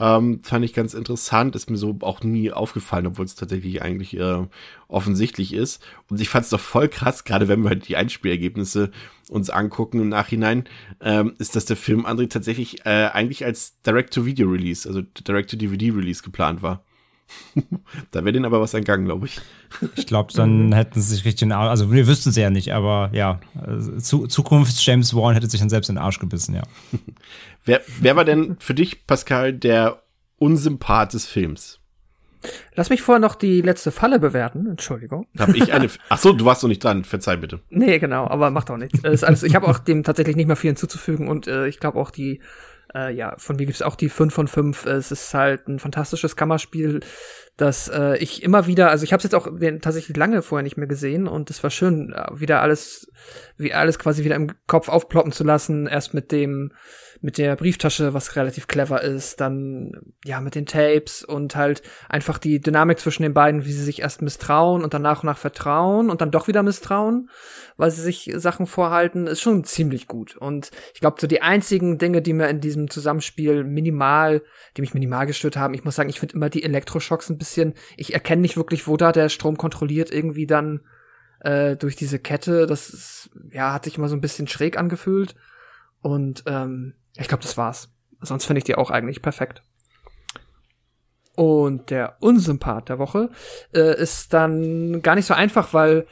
Ähm, 0.00 0.40
fand 0.44 0.64
ich 0.64 0.74
ganz 0.74 0.94
interessant, 0.94 1.56
ist 1.56 1.70
mir 1.70 1.76
so 1.76 1.96
auch 2.02 2.22
nie 2.22 2.52
aufgefallen, 2.52 3.08
obwohl 3.08 3.24
es 3.24 3.34
tatsächlich 3.34 3.82
eigentlich 3.82 4.16
äh, 4.16 4.46
offensichtlich 4.86 5.52
ist. 5.52 5.82
Und 6.08 6.20
ich 6.20 6.28
fand 6.28 6.44
es 6.44 6.50
doch 6.50 6.60
voll 6.60 6.88
krass, 6.88 7.24
gerade 7.24 7.48
wenn 7.48 7.62
wir 7.62 7.70
halt 7.70 7.88
die 7.88 7.96
Einspielergebnisse 7.96 8.92
uns 9.28 9.50
angucken 9.50 10.00
im 10.00 10.08
Nachhinein, 10.08 10.64
ähm, 11.00 11.34
ist, 11.38 11.56
dass 11.56 11.64
der 11.64 11.76
Film 11.76 12.06
André 12.06 12.28
tatsächlich 12.28 12.86
äh, 12.86 13.10
eigentlich 13.12 13.44
als 13.44 13.80
Direct-to-Video-Release, 13.82 14.88
also 14.88 15.02
Direct-to-DVD-Release 15.02 16.22
geplant 16.22 16.62
war. 16.62 16.84
da 18.10 18.24
wäre 18.24 18.32
denen 18.32 18.44
aber 18.44 18.60
was 18.60 18.74
entgangen, 18.74 19.04
glaube 19.04 19.26
ich. 19.26 19.40
Ich 19.96 20.06
glaube, 20.06 20.32
dann 20.32 20.72
hätten 20.74 21.00
sie 21.00 21.14
sich 21.14 21.24
richtig 21.24 21.42
in 21.42 21.48
den 21.50 21.58
Arsch, 21.58 21.70
also 21.70 21.92
wir 21.92 22.06
wüssten 22.06 22.30
es 22.30 22.36
ja 22.36 22.50
nicht, 22.50 22.72
aber 22.72 23.10
ja, 23.12 23.40
zu, 23.98 24.26
Zukunfts 24.26 24.84
James 24.84 25.14
Warren 25.14 25.34
hätte 25.34 25.48
sich 25.48 25.60
dann 25.60 25.68
selbst 25.68 25.88
in 25.88 25.96
den 25.96 26.02
Arsch 26.02 26.18
gebissen, 26.18 26.54
ja. 26.54 26.62
wer, 27.64 27.80
wer 28.00 28.16
war 28.16 28.24
denn 28.24 28.56
für 28.58 28.74
dich, 28.74 29.06
Pascal, 29.06 29.52
der 29.52 30.02
Unsympath 30.38 31.14
des 31.14 31.26
Films? 31.26 31.80
Lass 32.74 32.90
mich 32.90 33.02
vorher 33.02 33.20
noch 33.20 33.34
die 33.34 33.60
letzte 33.60 33.90
Falle 33.90 34.20
bewerten. 34.20 34.66
Entschuldigung. 34.68 35.26
Hab 35.38 35.54
ich 35.54 35.72
eine. 35.72 35.88
Ach 36.08 36.18
so, 36.18 36.32
du 36.32 36.44
warst 36.44 36.62
noch 36.62 36.68
nicht 36.68 36.82
dran. 36.84 37.04
Verzeih 37.04 37.36
bitte. 37.36 37.60
Nee, 37.68 37.98
genau, 37.98 38.28
aber 38.28 38.50
macht 38.50 38.70
auch 38.70 38.76
nichts. 38.76 39.00
Ist 39.00 39.24
alles, 39.24 39.42
ich 39.42 39.56
habe 39.56 39.66
auch 39.66 39.78
dem 39.78 40.04
tatsächlich 40.04 40.36
nicht 40.36 40.46
mehr 40.46 40.56
viel 40.56 40.70
hinzuzufügen 40.70 41.28
und 41.28 41.48
äh, 41.48 41.66
ich 41.66 41.80
glaube 41.80 41.98
auch 41.98 42.10
die 42.10 42.40
äh, 42.94 43.12
ja, 43.14 43.34
von 43.38 43.56
mir 43.56 43.66
gibt's 43.66 43.82
auch 43.82 43.96
die 43.96 44.08
5 44.08 44.32
von 44.34 44.48
5. 44.48 44.86
Es 44.86 45.10
ist 45.12 45.34
halt 45.34 45.68
ein 45.68 45.78
fantastisches 45.78 46.36
Kammerspiel, 46.36 47.00
das 47.58 47.88
äh, 47.88 48.16
ich 48.18 48.44
immer 48.44 48.66
wieder, 48.66 48.88
also 48.88 49.02
ich 49.02 49.12
habe 49.12 49.18
es 49.18 49.24
jetzt 49.24 49.34
auch 49.34 49.48
den, 49.58 49.80
tatsächlich 49.80 50.16
lange 50.16 50.42
vorher 50.42 50.62
nicht 50.62 50.76
mehr 50.76 50.86
gesehen 50.86 51.26
und 51.26 51.50
es 51.50 51.62
war 51.62 51.70
schön, 51.70 52.12
äh, 52.12 52.40
wieder 52.40 52.62
alles, 52.62 53.10
wie 53.56 53.74
alles 53.74 53.98
quasi 53.98 54.24
wieder 54.24 54.36
im 54.36 54.52
Kopf 54.68 54.88
aufploppen 54.88 55.32
zu 55.32 55.42
lassen. 55.42 55.88
Erst 55.88 56.14
mit 56.14 56.30
dem 56.30 56.72
mit 57.20 57.38
der 57.38 57.56
Brieftasche, 57.56 58.14
was 58.14 58.36
relativ 58.36 58.68
clever 58.68 59.02
ist, 59.02 59.40
dann 59.40 59.92
ja 60.24 60.40
mit 60.40 60.54
den 60.54 60.66
Tapes 60.66 61.24
und 61.24 61.56
halt 61.56 61.82
einfach 62.08 62.38
die 62.38 62.60
Dynamik 62.60 63.00
zwischen 63.00 63.24
den 63.24 63.34
beiden, 63.34 63.64
wie 63.64 63.72
sie 63.72 63.82
sich 63.82 64.02
erst 64.02 64.22
misstrauen 64.22 64.84
und 64.84 64.94
dann 64.94 65.02
nach 65.02 65.22
und 65.22 65.26
nach 65.26 65.38
vertrauen 65.38 66.10
und 66.10 66.20
dann 66.20 66.30
doch 66.30 66.46
wieder 66.46 66.62
misstrauen, 66.62 67.28
weil 67.76 67.90
sie 67.90 68.02
sich 68.02 68.30
Sachen 68.36 68.66
vorhalten, 68.66 69.26
ist 69.26 69.40
schon 69.40 69.64
ziemlich 69.64 70.06
gut. 70.06 70.36
Und 70.36 70.70
ich 70.94 71.00
glaube, 71.00 71.20
so 71.20 71.26
die 71.26 71.42
einzigen 71.42 71.98
Dinge, 71.98 72.22
die 72.22 72.32
mir 72.32 72.48
in 72.48 72.60
diesem 72.60 72.88
Zusammenspiel 72.88 73.64
minimal, 73.64 74.42
die 74.76 74.82
mich 74.82 74.94
minimal 74.94 75.26
gestört 75.26 75.56
haben, 75.56 75.74
ich 75.74 75.84
muss 75.84 75.96
sagen, 75.96 76.10
ich 76.10 76.20
finde 76.20 76.36
immer 76.36 76.50
die 76.50 76.62
Elektroschocks 76.62 77.30
ein 77.30 77.38
bisschen, 77.38 77.47
ich 77.96 78.14
erkenne 78.14 78.42
nicht 78.42 78.56
wirklich, 78.56 78.86
wo 78.86 78.96
da 78.96 79.12
der 79.12 79.28
Strom 79.28 79.56
kontrolliert 79.56 80.10
irgendwie 80.10 80.46
dann 80.46 80.80
äh, 81.40 81.76
durch 81.76 81.96
diese 81.96 82.18
Kette. 82.18 82.66
Das 82.66 82.90
ist, 82.90 83.30
ja, 83.50 83.72
hat 83.72 83.84
sich 83.84 83.96
immer 83.96 84.08
so 84.08 84.16
ein 84.16 84.20
bisschen 84.20 84.48
schräg 84.48 84.76
angefühlt. 84.78 85.34
Und 86.00 86.44
ähm, 86.46 86.94
ich 87.16 87.28
glaube, 87.28 87.42
das 87.42 87.56
war's. 87.56 87.92
Sonst 88.20 88.44
finde 88.44 88.58
ich 88.58 88.64
die 88.64 88.74
auch 88.74 88.90
eigentlich 88.90 89.22
perfekt. 89.22 89.62
Und 91.34 91.90
der 91.90 92.16
Unsympath 92.18 92.88
der 92.88 92.98
Woche 92.98 93.30
äh, 93.72 93.96
ist 93.96 94.32
dann 94.32 95.02
gar 95.02 95.14
nicht 95.14 95.26
so 95.26 95.34
einfach, 95.34 95.72
weil 95.72 96.06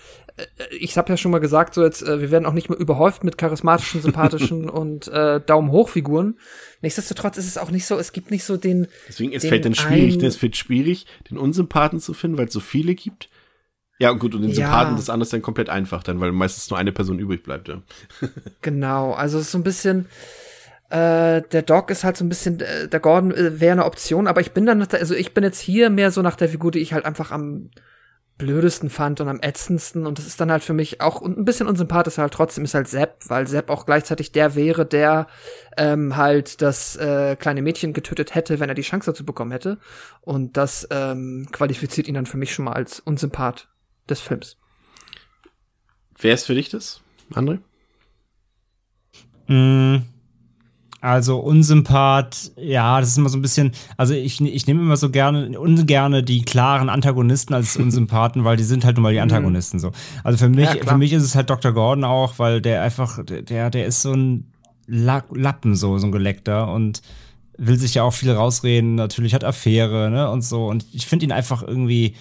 ich 0.79 0.99
habe 0.99 1.11
ja 1.11 1.17
schon 1.17 1.31
mal 1.31 1.39
gesagt, 1.39 1.75
so 1.75 1.83
jetzt, 1.83 2.03
äh, 2.03 2.21
wir 2.21 2.31
werden 2.31 2.45
auch 2.45 2.53
nicht 2.53 2.69
mehr 2.69 2.79
überhäuft 2.79 3.25
mit 3.25 3.39
charismatischen, 3.39 4.03
sympathischen 4.03 4.69
und 4.71 5.09
äh, 5.09 5.41
Daumen 5.41 5.71
hoch 5.71 5.89
Figuren. 5.89 6.39
Nichtsdestotrotz 6.83 7.39
ist 7.39 7.47
es 7.47 7.59
auch 7.59 7.71
nicht 7.71 7.87
so, 7.87 7.99
es 7.99 8.13
gibt 8.13 8.31
nicht 8.31 8.45
so 8.45 8.57
den. 8.57 8.89
Deswegen 9.09 9.33
es 9.33 9.47
fällt 9.47 9.65
dann 9.65 9.75
schwierig, 9.75 10.19
ne? 10.19 10.27
es 10.27 10.41
wird 10.43 10.57
schwierig, 10.57 11.07
den 11.31 11.39
Unsympathen 11.39 12.01
zu 12.01 12.13
finden, 12.13 12.39
weil 12.39 12.47
es 12.47 12.53
so 12.53 12.61
viele 12.61 12.95
gibt. 12.95 13.29
Ja, 13.99 14.13
gut, 14.13 14.35
und 14.35 14.43
den 14.43 14.51
ja. 14.51 14.57
Sympathen 14.57 15.23
ist 15.23 15.33
dann 15.33 15.41
komplett 15.41 15.71
einfach 15.71 16.03
dann, 16.03 16.21
weil 16.21 16.33
meistens 16.33 16.69
nur 16.69 16.79
eine 16.79 16.93
Person 16.93 17.19
übrig 17.19 17.43
bleibt, 17.43 17.69
ja. 17.69 17.81
genau, 18.61 19.13
also 19.13 19.39
es 19.39 19.47
ist 19.47 19.53
so 19.53 19.59
ein 19.59 19.65
bisschen 19.65 20.07
äh, 20.91 21.43
der 21.43 21.63
Doc 21.63 21.91
ist 21.91 22.05
halt 22.05 22.17
so 22.17 22.25
ein 22.25 22.29
bisschen, 22.29 22.61
äh, 22.61 22.89
der 22.89 23.01
Gordon 23.01 23.33
äh, 23.33 23.59
wäre 23.59 23.73
eine 23.73 23.87
Option, 23.87 24.29
aber 24.29 24.41
ich 24.41 24.53
bin 24.53 24.67
dann, 24.67 24.83
also 24.83 25.15
ich 25.15 25.35
bin 25.35 25.43
jetzt 25.43 25.59
hier 25.59 25.91
mehr 25.91 26.11
so 26.11 26.23
nach 26.23 26.37
der 26.37 26.49
Figur, 26.49 26.71
die 26.71 26.79
ich 26.79 26.93
halt 26.93 27.07
einfach 27.07 27.33
am 27.33 27.71
blödesten 28.39 28.91
fand 28.91 29.21
und 29.21 29.29
am 29.29 29.41
ätzendsten. 29.41 30.07
Und 30.07 30.19
das 30.19 30.27
ist 30.27 30.41
dann 30.41 30.51
halt 30.51 30.63
für 30.63 30.73
mich 30.73 31.01
auch 31.01 31.23
ein 31.23 31.45
bisschen 31.45 31.67
unsympathisch 31.67 32.19
halt 32.19 32.35
trotzdem 32.35 32.65
ist 32.65 32.75
halt 32.75 32.89
Sepp, 32.89 33.17
weil 33.29 33.47
Sepp 33.47 33.71
auch 33.71 33.87
gleichzeitig 33.87 34.33
der 34.33 34.55
wäre, 34.55 34.85
der 34.85 35.27
ähm, 35.77 36.17
halt 36.17 36.61
das 36.63 36.97
äh, 36.97 37.37
kleine 37.37 37.63
Mädchen 37.63 37.93
getötet 37.93 38.35
hätte, 38.35 38.61
wenn 38.61 38.69
er 38.69 38.75
die 38.75 38.83
Chance 38.83 39.11
dazu 39.11 39.25
bekommen 39.25 39.53
hätte. 39.53 39.79
Und 40.21 40.57
das 40.57 40.87
ähm, 40.91 41.49
qualifiziert 41.51 42.09
ihn 42.09 42.15
dann 42.15 42.27
für 42.27 42.37
mich 42.37 42.53
schon 42.53 42.67
mal 42.67 42.75
als 42.75 43.01
Unsympath 43.01 43.69
des 44.09 44.21
Films. 44.21 44.57
Wer 46.19 46.35
ist 46.35 46.47
für 46.47 46.55
dich 46.55 46.69
das, 46.69 47.03
André? 47.33 47.59
Mm, 49.49 49.99
also 51.07 51.39
Unsympath, 51.39 52.51
ja, 52.57 52.99
das 52.99 53.11
ist 53.11 53.19
immer 53.19 53.29
so 53.29 53.39
ein 53.39 53.43
bisschen, 53.43 53.71
also 53.97 54.13
ich, 54.13 54.41
ich 54.41 54.67
nehme 54.67 54.81
immer 54.81 54.97
so 54.97 55.09
gerne, 55.09 55.59
ungerne 55.59 56.25
die 56.25 56.43
klaren 56.43 56.89
Antagonisten 56.89 57.55
als 57.55 57.77
Unsympathen, 57.79 58.43
weil 58.43 58.57
die 58.57 58.65
sind 58.65 58.85
halt 58.85 58.97
nun 58.97 59.05
mal 59.05 59.13
die 59.13 59.19
mhm. 59.19 59.23
Antagonisten 59.23 59.79
so. 59.79 59.93
Also 60.25 60.37
für 60.37 60.49
mich, 60.49 60.69
ja, 60.69 60.85
für 60.85 60.99
mich 60.99 61.13
ist 61.13 61.23
es 61.23 61.37
halt 61.37 61.49
Dr. 61.49 61.73
Gordon 61.73 62.03
auch, 62.03 62.41
weil 62.41 62.61
der 62.61 62.83
einfach, 62.83 63.21
der, 63.25 63.71
der 63.71 63.87
ist 63.87 64.03
so 64.03 64.15
ein 64.15 64.51
Lappen, 64.89 65.77
so, 65.77 65.97
so 65.99 66.09
ein 66.09 66.13
Geleckter 66.13 66.73
und 66.73 67.03
will 67.57 67.79
sich 67.79 67.95
ja 67.95 68.03
auch 68.03 68.13
viel 68.13 68.33
rausreden, 68.33 68.97
natürlich 68.97 69.33
hat 69.33 69.45
Affäre, 69.45 70.11
ne, 70.11 70.29
und 70.29 70.43
so. 70.43 70.67
Und 70.67 70.87
ich 70.93 71.07
finde 71.07 71.27
ihn 71.27 71.33
einfach 71.33 71.63
irgendwie, 71.63 72.15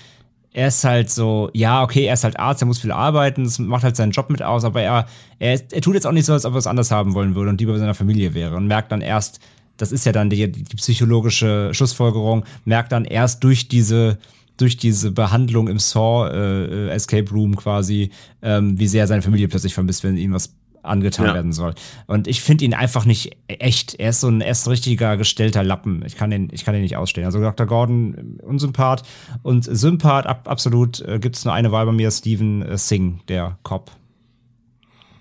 er 0.56 0.70
ist 0.70 0.86
halt 0.86 1.10
so, 1.10 1.49
ja, 1.53 1.84
okay, 1.84 2.06
er 2.06 2.14
ist 2.14 2.24
halt 2.24 2.39
Arzt, 2.39 2.62
er 2.62 2.66
muss 2.66 2.80
viel 2.80 2.93
arbeiten, 2.93 3.43
das 3.43 3.60
macht 3.60 3.84
halt 3.84 3.97
seinen 3.97 4.12
Job 4.12 4.30
mit 4.30 4.41
aus, 4.41 4.64
aber 4.64 4.82
er, 4.82 5.06
er, 5.38 5.60
er 5.70 5.82
tut 5.82 5.95
jetzt 5.95 6.08
auch 6.08 6.14
nicht 6.14 6.26
so, 6.26 6.32
als 6.32 6.45
ob 6.45 6.53
er 6.53 6.60
es 6.60 6.66
anders 6.66 6.91
haben 6.91 7.14
wollen 7.14 7.36
würde 7.36 7.49
und 7.49 7.60
lieber 7.60 7.74
bei 7.74 7.80
seiner 7.80 7.93
Familie 7.93 8.34
wäre 8.34 8.56
und 8.56 8.66
merkt 8.66 8.89
dann 8.93 9.01
erst, 9.01 9.41
das 9.76 9.91
ist 9.91 10.06
ja 10.06 10.14
dann 10.14 10.30
die, 10.30 10.49
die 10.49 10.76
psychologische 10.78 11.74
Schlussfolgerung, 11.74 12.45
merkt 12.64 12.93
dann 12.93 13.03
erst 13.03 13.43
durch 13.43 13.68
diese 13.68 14.18
durch 14.56 14.78
diese 14.78 15.12
Behandlung 15.12 15.68
im 15.68 15.80
Saw 15.80 16.30
äh, 16.30 16.88
Escape 16.88 17.30
Room 17.30 17.58
quasi, 17.58 18.12
ähm, 18.41 18.80
wie 18.80 18.88
sehr 18.88 19.06
seine 19.06 19.22
Familie 19.22 19.49
plötzlich 19.49 19.74
vermisst, 19.74 20.06
wenn 20.06 20.16
ihm 20.16 20.32
was 20.32 20.56
angetan 20.86 21.27
ja. 21.27 21.33
werden 21.33 21.53
soll. 21.53 21.73
Und 22.07 22.27
ich 22.27 22.41
finde 22.41 22.65
ihn 22.65 22.73
einfach 22.73 23.05
nicht 23.05 23.38
echt. 23.47 23.95
Er 23.95 24.09
ist 24.09 24.21
so 24.21 24.29
ein 24.29 24.41
erst 24.41 24.67
richtiger 24.67 25.17
gestellter 25.17 25.63
Lappen. 25.63 26.03
Ich 26.05 26.15
kann 26.15 26.29
den, 26.29 26.49
ich 26.51 26.65
kann 26.65 26.73
den 26.73 26.83
nicht 26.83 26.97
ausstehen. 26.97 27.25
Also 27.25 27.39
Dr. 27.39 27.65
Gordon, 27.65 28.39
Unsympath 28.43 29.03
und 29.43 29.63
Sympath, 29.63 30.25
ab, 30.25 30.47
absolut, 30.47 31.01
äh, 31.01 31.19
gibt 31.19 31.36
es 31.36 31.45
nur 31.45 31.53
eine 31.53 31.71
Wahl 31.71 31.86
bei 31.86 31.91
mir, 31.91 32.11
Steven 32.11 32.61
äh, 32.61 32.77
Singh, 32.77 33.19
der 33.27 33.57
Cop. 33.63 33.91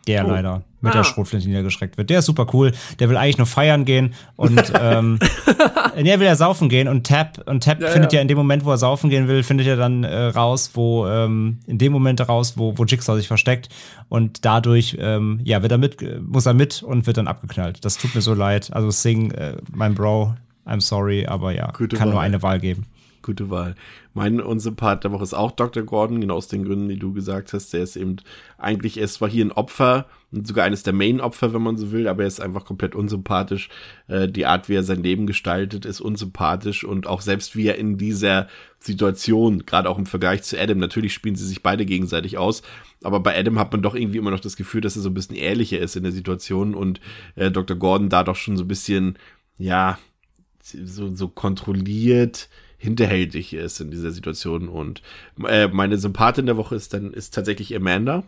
Der 0.06 0.26
oh. 0.26 0.30
leider 0.30 0.62
mit 0.84 0.92
ah. 0.92 0.98
der 0.98 1.04
Schrotflinte 1.04 1.48
niedergeschreckt 1.48 1.96
wird. 1.96 2.10
Der 2.10 2.20
ist 2.20 2.26
super 2.26 2.46
cool. 2.52 2.72
Der 3.00 3.08
will 3.08 3.16
eigentlich 3.16 3.38
nur 3.38 3.46
feiern 3.46 3.84
gehen 3.84 4.14
und 4.36 4.72
ähm, 4.80 5.18
der 5.96 6.20
will 6.20 6.26
ja 6.26 6.36
saufen 6.36 6.68
gehen 6.68 6.86
und 6.86 7.06
Tab 7.06 7.42
und 7.46 7.64
Tab 7.64 7.80
ja, 7.80 7.88
findet 7.88 8.12
ja. 8.12 8.18
ja. 8.18 8.22
in 8.22 8.28
dem 8.28 8.38
Moment, 8.38 8.64
wo 8.64 8.70
er 8.70 8.78
saufen 8.78 9.10
gehen 9.10 9.26
will, 9.26 9.42
findet 9.42 9.66
er 9.66 9.76
dann 9.76 10.04
äh, 10.04 10.26
raus, 10.26 10.70
wo 10.74 11.06
ähm, 11.06 11.58
in 11.66 11.78
dem 11.78 11.92
Moment 11.92 12.26
raus, 12.28 12.54
wo, 12.56 12.78
wo 12.78 12.84
Jigsaw 12.84 13.16
sich 13.16 13.28
versteckt 13.28 13.68
und 14.08 14.44
dadurch 14.44 14.96
ähm, 15.00 15.40
ja 15.42 15.62
wird 15.62 15.72
er 15.72 15.78
mit, 15.78 15.96
muss 16.22 16.46
er 16.46 16.54
mit 16.54 16.82
und 16.82 17.06
wird 17.06 17.16
dann 17.16 17.26
abgeknallt. 17.28 17.84
Das 17.84 17.98
tut 17.98 18.14
mir 18.14 18.20
so 18.20 18.34
leid. 18.34 18.70
Also 18.72 18.90
Sing, 18.90 19.30
äh, 19.32 19.56
mein 19.72 19.94
Bro, 19.94 20.34
I'm 20.66 20.80
sorry, 20.80 21.26
aber 21.26 21.52
ja, 21.52 21.72
Gute 21.76 21.96
kann 21.96 22.08
Wahl. 22.08 22.14
nur 22.14 22.20
eine 22.20 22.42
Wahl 22.42 22.60
geben 22.60 22.86
gute 23.24 23.50
Wahl. 23.50 23.74
Mein 24.12 24.40
Unsympath 24.40 25.02
der 25.02 25.10
Woche 25.10 25.24
ist 25.24 25.34
auch 25.34 25.50
Dr. 25.50 25.82
Gordon, 25.82 26.20
genau 26.20 26.36
aus 26.36 26.46
den 26.46 26.64
Gründen, 26.64 26.88
die 26.88 26.98
du 26.98 27.12
gesagt 27.12 27.52
hast. 27.52 27.72
Der 27.72 27.82
ist 27.82 27.96
eben 27.96 28.16
eigentlich, 28.58 28.98
er 28.98 29.04
ist 29.04 29.14
zwar 29.14 29.28
hier 29.28 29.44
ein 29.44 29.50
Opfer 29.50 30.06
und 30.30 30.46
sogar 30.46 30.64
eines 30.64 30.82
der 30.82 30.92
Main-Opfer, 30.92 31.52
wenn 31.52 31.62
man 31.62 31.76
so 31.76 31.90
will, 31.90 32.06
aber 32.06 32.22
er 32.22 32.28
ist 32.28 32.40
einfach 32.40 32.64
komplett 32.64 32.94
unsympathisch. 32.94 33.68
Äh, 34.06 34.28
die 34.28 34.46
Art, 34.46 34.68
wie 34.68 34.74
er 34.74 34.82
sein 34.82 35.02
Leben 35.02 35.26
gestaltet, 35.26 35.84
ist 35.84 36.00
unsympathisch 36.00 36.84
und 36.84 37.06
auch 37.06 37.20
selbst 37.20 37.56
wie 37.56 37.66
er 37.66 37.76
in 37.78 37.98
dieser 37.98 38.48
Situation, 38.78 39.64
gerade 39.66 39.88
auch 39.88 39.98
im 39.98 40.06
Vergleich 40.06 40.42
zu 40.42 40.60
Adam, 40.60 40.78
natürlich 40.78 41.14
spielen 41.14 41.36
sie 41.36 41.46
sich 41.46 41.62
beide 41.62 41.86
gegenseitig 41.86 42.36
aus, 42.38 42.62
aber 43.02 43.20
bei 43.20 43.38
Adam 43.38 43.58
hat 43.58 43.72
man 43.72 43.82
doch 43.82 43.94
irgendwie 43.94 44.18
immer 44.18 44.30
noch 44.30 44.40
das 44.40 44.56
Gefühl, 44.56 44.80
dass 44.80 44.96
er 44.96 45.02
so 45.02 45.10
ein 45.10 45.14
bisschen 45.14 45.36
ehrlicher 45.36 45.78
ist 45.78 45.96
in 45.96 46.02
der 46.02 46.12
Situation 46.12 46.74
und 46.74 47.00
äh, 47.36 47.50
Dr. 47.50 47.76
Gordon 47.76 48.10
da 48.10 48.24
doch 48.24 48.36
schon 48.36 48.56
so 48.56 48.64
ein 48.64 48.68
bisschen, 48.68 49.18
ja, 49.58 49.98
so, 50.62 51.14
so 51.14 51.28
kontrolliert, 51.28 52.48
hinterhältig 52.84 53.54
ist 53.54 53.80
in 53.80 53.90
dieser 53.90 54.12
Situation. 54.12 54.68
Und 54.68 55.02
äh, 55.46 55.68
meine 55.68 55.98
Sympathin 55.98 56.46
der 56.46 56.56
Woche 56.56 56.76
ist 56.76 56.94
dann 56.94 57.12
ist 57.12 57.34
tatsächlich 57.34 57.74
Amanda. 57.74 58.24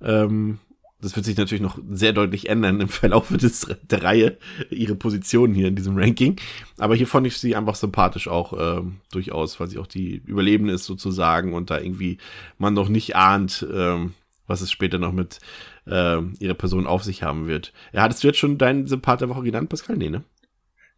Ähm, 0.00 0.58
das 1.00 1.16
wird 1.16 1.24
sich 1.24 1.36
natürlich 1.36 1.62
noch 1.62 1.78
sehr 1.90 2.12
deutlich 2.12 2.48
ändern 2.48 2.80
im 2.80 2.88
Verlauf 2.88 3.28
des, 3.36 3.66
der 3.90 4.02
Reihe, 4.02 4.36
ihre 4.70 4.94
Position 4.94 5.54
hier 5.54 5.68
in 5.68 5.76
diesem 5.76 5.96
Ranking. 5.96 6.36
Aber 6.78 6.94
hier 6.94 7.06
fand 7.06 7.26
ich 7.26 7.38
sie 7.38 7.56
einfach 7.56 7.74
sympathisch 7.74 8.28
auch 8.28 8.78
ähm, 8.78 8.98
durchaus, 9.10 9.58
weil 9.58 9.68
sie 9.68 9.78
auch 9.78 9.86
die 9.86 10.16
Überlebende 10.26 10.74
ist 10.74 10.84
sozusagen 10.84 11.54
und 11.54 11.70
da 11.70 11.80
irgendwie 11.80 12.18
man 12.58 12.74
noch 12.74 12.88
nicht 12.88 13.16
ahnt, 13.16 13.66
ähm, 13.72 14.14
was 14.46 14.60
es 14.60 14.70
später 14.70 14.98
noch 14.98 15.12
mit 15.12 15.38
äh, 15.86 16.20
ihrer 16.38 16.54
Person 16.54 16.86
auf 16.86 17.02
sich 17.02 17.22
haben 17.22 17.46
wird. 17.46 17.72
Ja, 17.92 18.02
hattest 18.02 18.22
du 18.22 18.28
jetzt 18.28 18.38
schon 18.38 18.58
deinen 18.58 18.86
Sympath 18.86 19.22
der 19.22 19.28
Woche 19.28 19.42
genannt, 19.42 19.70
Pascal? 19.70 19.96
Nee, 19.96 20.10
ne? 20.10 20.22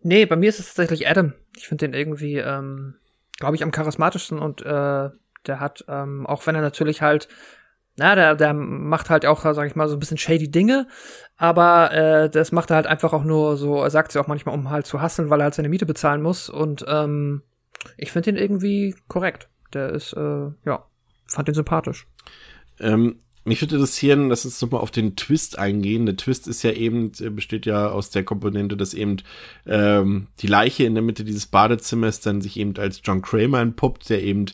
Nee, 0.02 0.26
bei 0.26 0.36
mir 0.36 0.48
ist 0.48 0.58
es 0.58 0.66
tatsächlich 0.66 1.08
Adam. 1.08 1.32
Ich 1.56 1.68
finde 1.68 1.86
den 1.86 1.94
irgendwie, 1.94 2.36
ähm, 2.36 2.94
glaube 3.38 3.56
ich, 3.56 3.62
am 3.62 3.70
charismatischsten 3.70 4.38
und 4.38 4.62
äh, 4.62 5.10
der 5.46 5.60
hat, 5.60 5.84
ähm, 5.88 6.26
auch 6.26 6.46
wenn 6.46 6.54
er 6.54 6.60
natürlich 6.60 7.02
halt, 7.02 7.28
na, 7.96 8.14
der, 8.14 8.34
der 8.34 8.54
macht 8.54 9.10
halt 9.10 9.26
auch, 9.26 9.42
sag 9.42 9.66
ich 9.66 9.76
mal, 9.76 9.88
so 9.88 9.96
ein 9.96 10.00
bisschen 10.00 10.18
shady 10.18 10.50
Dinge, 10.50 10.88
aber 11.36 11.92
äh, 11.92 12.30
das 12.30 12.52
macht 12.52 12.70
er 12.70 12.76
halt 12.76 12.86
einfach 12.86 13.12
auch 13.12 13.24
nur 13.24 13.56
so, 13.56 13.82
er 13.82 13.90
sagt 13.90 14.12
sie 14.12 14.18
auch 14.18 14.28
manchmal, 14.28 14.54
um 14.54 14.70
halt 14.70 14.86
zu 14.86 15.00
hasseln, 15.00 15.30
weil 15.30 15.40
er 15.40 15.44
halt 15.44 15.54
seine 15.54 15.68
Miete 15.68 15.86
bezahlen 15.86 16.22
muss 16.22 16.48
und 16.48 16.84
ähm, 16.88 17.42
ich 17.96 18.12
finde 18.12 18.32
den 18.32 18.40
irgendwie 18.40 18.94
korrekt. 19.08 19.48
Der 19.74 19.90
ist, 19.90 20.12
äh, 20.12 20.50
ja, 20.64 20.86
fand 21.26 21.48
den 21.48 21.54
sympathisch. 21.54 22.06
Ähm, 22.78 23.20
mich 23.44 23.60
würde 23.60 23.74
interessieren, 23.76 24.28
lass 24.28 24.44
uns 24.44 24.60
nochmal 24.60 24.80
auf 24.80 24.90
den 24.90 25.16
Twist 25.16 25.58
eingehen. 25.58 26.06
Der 26.06 26.16
Twist 26.16 26.46
ist 26.46 26.62
ja 26.62 26.72
eben, 26.72 27.12
äh, 27.20 27.30
besteht 27.30 27.66
ja 27.66 27.90
aus 27.90 28.10
der 28.10 28.24
Komponente, 28.24 28.76
dass 28.76 28.94
eben 28.94 29.16
ähm, 29.66 30.28
die 30.40 30.46
Leiche 30.46 30.84
in 30.84 30.94
der 30.94 31.02
Mitte 31.02 31.24
dieses 31.24 31.46
Badezimmers 31.46 32.20
dann 32.20 32.40
sich 32.40 32.56
eben 32.58 32.76
als 32.76 33.00
John 33.02 33.22
Kramer 33.22 33.60
entpuppt, 33.60 34.08
der 34.10 34.22
eben 34.22 34.46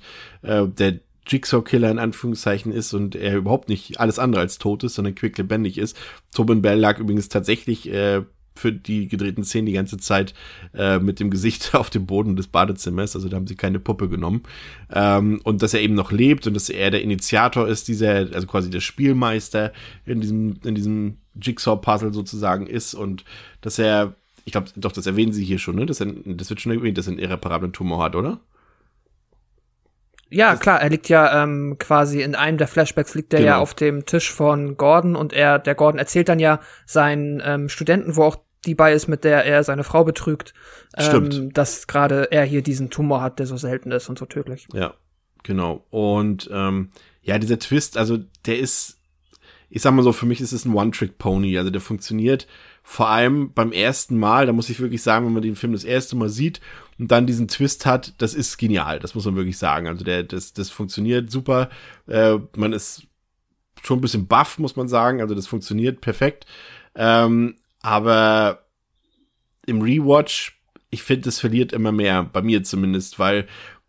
äh, 0.42 0.66
der 0.66 1.00
Jigsaw-Killer 1.26 1.90
in 1.90 1.98
Anführungszeichen 1.98 2.72
ist 2.72 2.94
und 2.94 3.14
er 3.14 3.36
überhaupt 3.36 3.68
nicht 3.68 4.00
alles 4.00 4.18
andere 4.18 4.40
als 4.40 4.58
tot 4.58 4.82
ist, 4.84 4.94
sondern 4.94 5.14
quicklebendig 5.14 5.78
ist. 5.78 5.96
Tobin 6.34 6.62
Bell 6.62 6.78
lag 6.78 6.98
übrigens 6.98 7.28
tatsächlich 7.28 7.92
äh, 7.92 8.22
für 8.58 8.72
die 8.72 9.08
gedrehten 9.08 9.44
Szenen 9.44 9.66
die 9.66 9.72
ganze 9.72 9.98
Zeit 9.98 10.34
äh, 10.74 10.98
mit 10.98 11.20
dem 11.20 11.30
Gesicht 11.30 11.74
auf 11.74 11.90
dem 11.90 12.06
Boden 12.06 12.36
des 12.36 12.48
Badezimmers. 12.48 13.14
Also 13.14 13.28
da 13.28 13.36
haben 13.36 13.46
sie 13.46 13.56
keine 13.56 13.78
Puppe 13.78 14.08
genommen. 14.08 14.42
Ähm, 14.92 15.40
und 15.44 15.62
dass 15.62 15.74
er 15.74 15.80
eben 15.80 15.94
noch 15.94 16.12
lebt 16.12 16.46
und 16.46 16.54
dass 16.54 16.68
er 16.68 16.90
der 16.90 17.02
Initiator 17.02 17.68
ist, 17.68 17.88
dieser, 17.88 18.26
also 18.32 18.46
quasi 18.46 18.70
der 18.70 18.80
Spielmeister 18.80 19.72
in 20.04 20.20
diesem, 20.20 20.56
in 20.64 20.74
diesem 20.74 21.18
Jigsaw-Puzzle 21.40 22.12
sozusagen 22.12 22.66
ist 22.66 22.94
und 22.94 23.24
dass 23.60 23.78
er, 23.78 24.14
ich 24.44 24.52
glaube, 24.52 24.68
doch, 24.76 24.92
das 24.92 25.06
erwähnen 25.06 25.32
sie 25.32 25.44
hier 25.44 25.58
schon, 25.58 25.76
ne? 25.76 25.86
Dass 25.86 26.00
er, 26.00 26.12
das 26.24 26.50
wird 26.50 26.60
schon 26.60 26.72
erwähnt, 26.72 26.98
dass 26.98 27.06
er 27.06 27.12
einen 27.12 27.20
irreparablen 27.20 27.72
Tumor 27.72 28.02
hat, 28.02 28.16
oder? 28.16 28.40
Ja, 30.30 30.56
klar, 30.56 30.80
er 30.80 30.90
liegt 30.90 31.08
ja 31.08 31.42
ähm, 31.42 31.76
quasi 31.78 32.20
in 32.20 32.34
einem 32.34 32.58
der 32.58 32.68
Flashbacks 32.68 33.14
liegt 33.14 33.32
er 33.32 33.40
genau. 33.40 33.52
ja 33.52 33.58
auf 33.58 33.72
dem 33.72 34.04
Tisch 34.04 34.30
von 34.30 34.76
Gordon 34.76 35.16
und 35.16 35.32
er, 35.32 35.58
der 35.58 35.74
Gordon 35.74 35.98
erzählt 35.98 36.28
dann 36.28 36.38
ja 36.38 36.60
seinen 36.84 37.42
ähm, 37.44 37.68
Studenten, 37.70 38.16
wo 38.16 38.24
auch 38.24 38.36
die 38.64 38.74
bei 38.74 38.92
ist, 38.92 39.08
mit 39.08 39.24
der 39.24 39.44
er 39.44 39.62
seine 39.64 39.84
Frau 39.84 40.04
betrügt, 40.04 40.54
ähm, 40.96 41.52
dass 41.52 41.86
gerade 41.86 42.30
er 42.30 42.44
hier 42.44 42.62
diesen 42.62 42.90
Tumor 42.90 43.20
hat, 43.20 43.38
der 43.38 43.46
so 43.46 43.56
selten 43.56 43.92
ist 43.92 44.08
und 44.08 44.18
so 44.18 44.26
tödlich. 44.26 44.66
Ja, 44.72 44.94
genau. 45.42 45.84
Und 45.90 46.48
ähm, 46.52 46.90
ja, 47.22 47.38
dieser 47.38 47.58
Twist, 47.58 47.96
also 47.96 48.18
der 48.46 48.58
ist, 48.58 48.98
ich 49.70 49.82
sag 49.82 49.92
mal 49.92 50.02
so, 50.02 50.12
für 50.12 50.26
mich 50.26 50.40
ist 50.40 50.52
es 50.52 50.64
ein 50.64 50.74
One-Trick-Pony. 50.74 51.58
Also 51.58 51.70
der 51.70 51.80
funktioniert 51.80 52.46
vor 52.82 53.08
allem 53.08 53.52
beim 53.52 53.70
ersten 53.70 54.18
Mal, 54.18 54.46
da 54.46 54.52
muss 54.52 54.70
ich 54.70 54.80
wirklich 54.80 55.02
sagen, 55.02 55.26
wenn 55.26 55.34
man 55.34 55.42
den 55.42 55.56
Film 55.56 55.74
das 55.74 55.84
erste 55.84 56.16
Mal 56.16 56.30
sieht 56.30 56.62
und 56.98 57.12
dann 57.12 57.26
diesen 57.26 57.46
Twist 57.46 57.84
hat, 57.84 58.14
das 58.16 58.32
ist 58.32 58.56
genial, 58.56 58.98
das 58.98 59.14
muss 59.14 59.26
man 59.26 59.36
wirklich 59.36 59.58
sagen. 59.58 59.86
Also 59.86 60.04
der, 60.04 60.22
das, 60.22 60.54
das 60.54 60.70
funktioniert 60.70 61.30
super. 61.30 61.68
Äh, 62.06 62.38
man 62.56 62.72
ist 62.72 63.02
schon 63.82 63.98
ein 63.98 64.00
bisschen 64.00 64.26
buff, 64.26 64.58
muss 64.58 64.74
man 64.74 64.88
sagen. 64.88 65.20
Also 65.20 65.34
das 65.34 65.46
funktioniert 65.46 66.00
perfekt. 66.00 66.46
Ähm, 66.94 67.56
aber 67.82 68.64
im 69.66 69.82
Rewatch, 69.82 70.60
ich 70.90 71.02
finde, 71.02 71.28
es 71.28 71.40
verliert 71.40 71.72
immer 71.72 71.92
mehr, 71.92 72.24
bei 72.24 72.42
mir 72.42 72.62
zumindest, 72.64 73.18
weil 73.18 73.46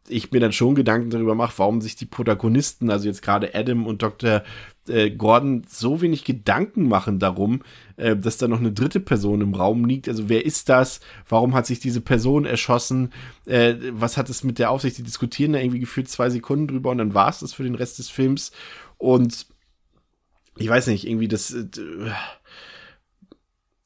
ich 0.10 0.32
mir 0.32 0.40
dann 0.40 0.52
schon 0.52 0.76
Gedanken 0.76 1.12
darüber 1.12 1.36
mache, 1.36 1.54
warum 1.58 1.82
sich 1.82 1.96
die 1.96 2.06
Protagonisten, 2.06 2.90
also 2.90 3.08
jetzt 3.08 3.22
gerade 3.22 3.54
Adam 3.54 3.86
und 3.86 4.02
Dr. 4.02 4.44
Äh, 4.88 5.12
Gordon, 5.12 5.64
so 5.70 6.02
wenig 6.02 6.24
Gedanken 6.24 6.88
machen 6.88 7.20
darum, 7.20 7.62
äh, 7.96 8.16
dass 8.16 8.38
da 8.38 8.48
noch 8.48 8.60
eine 8.60 8.72
dritte 8.72 9.00
Person 9.00 9.42
im 9.42 9.54
Raum 9.54 9.86
liegt. 9.86 10.10
Also 10.10 10.28
wer 10.28 10.46
ist 10.46 10.68
das? 10.68 11.00
Warum 11.28 11.54
hat 11.54 11.68
sich 11.68 11.80
diese 11.80 12.02
Person 12.02 12.46
erschossen? 12.46 13.14
Äh, 13.46 13.76
was 13.92 14.18
hat 14.18 14.30
es 14.30 14.44
mit 14.44 14.58
der 14.58 14.72
Aufsicht? 14.72 14.98
Die 14.98 15.04
diskutieren 15.04 15.54
da 15.54 15.60
irgendwie 15.60 15.80
gefühlt 15.80 16.10
zwei 16.10 16.30
Sekunden 16.30 16.68
drüber 16.68 16.90
und 16.90 16.98
dann 16.98 17.14
war 17.14 17.30
es 17.30 17.40
das 17.40 17.54
für 17.54 17.64
den 17.64 17.76
Rest 17.76 18.00
des 18.00 18.10
Films. 18.10 18.52
Und 18.98 19.46
ich 20.58 20.68
weiß 20.68 20.88
nicht, 20.88 21.08
irgendwie 21.08 21.28
das. 21.28 21.56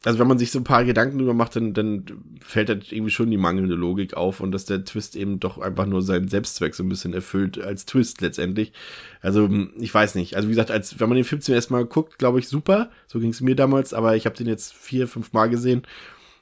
Also 0.06 0.20
wenn 0.20 0.28
man 0.28 0.38
sich 0.38 0.52
so 0.52 0.60
ein 0.60 0.66
paar 0.66 0.84
Gedanken 0.84 1.18
drüber 1.18 1.34
macht, 1.34 1.56
dann, 1.56 1.74
dann 1.74 2.06
fällt 2.42 2.68
halt 2.68 2.92
irgendwie 2.92 3.12
schon 3.12 3.32
die 3.32 3.38
mangelnde 3.38 3.76
Logik 3.76 4.16
auf 4.16 4.42
und 4.42 4.52
dass 4.52 4.66
der 4.66 4.84
Twist 4.84 5.16
eben 5.16 5.40
doch 5.40 5.58
einfach 5.60 5.86
nur 5.86 6.02
seinen 6.02 6.28
Selbstzweck 6.28 6.76
so 6.76 6.84
ein 6.84 6.90
bisschen 6.90 7.14
erfüllt 7.14 7.58
als 7.58 7.86
Twist 7.86 8.20
letztendlich. 8.20 8.74
Also 9.22 9.50
ich 9.80 9.94
weiß 9.94 10.16
nicht. 10.16 10.36
Also 10.36 10.50
wie 10.50 10.52
gesagt, 10.52 10.72
als 10.72 11.00
wenn 11.00 11.08
man 11.08 11.16
den 11.16 11.24
Film 11.24 11.42
zum 11.42 11.56
ersten 11.56 11.74
Mal 11.74 11.86
guckt, 11.86 12.20
glaube 12.20 12.40
ich 12.40 12.50
super. 12.50 12.92
So 13.08 13.20
ging 13.20 13.30
es 13.30 13.40
mir 13.40 13.56
damals, 13.56 13.94
aber 13.94 14.18
ich 14.18 14.26
habe 14.26 14.36
den 14.36 14.48
jetzt 14.48 14.74
vier, 14.74 15.08
fünf 15.08 15.32
Mal 15.32 15.48
gesehen 15.48 15.84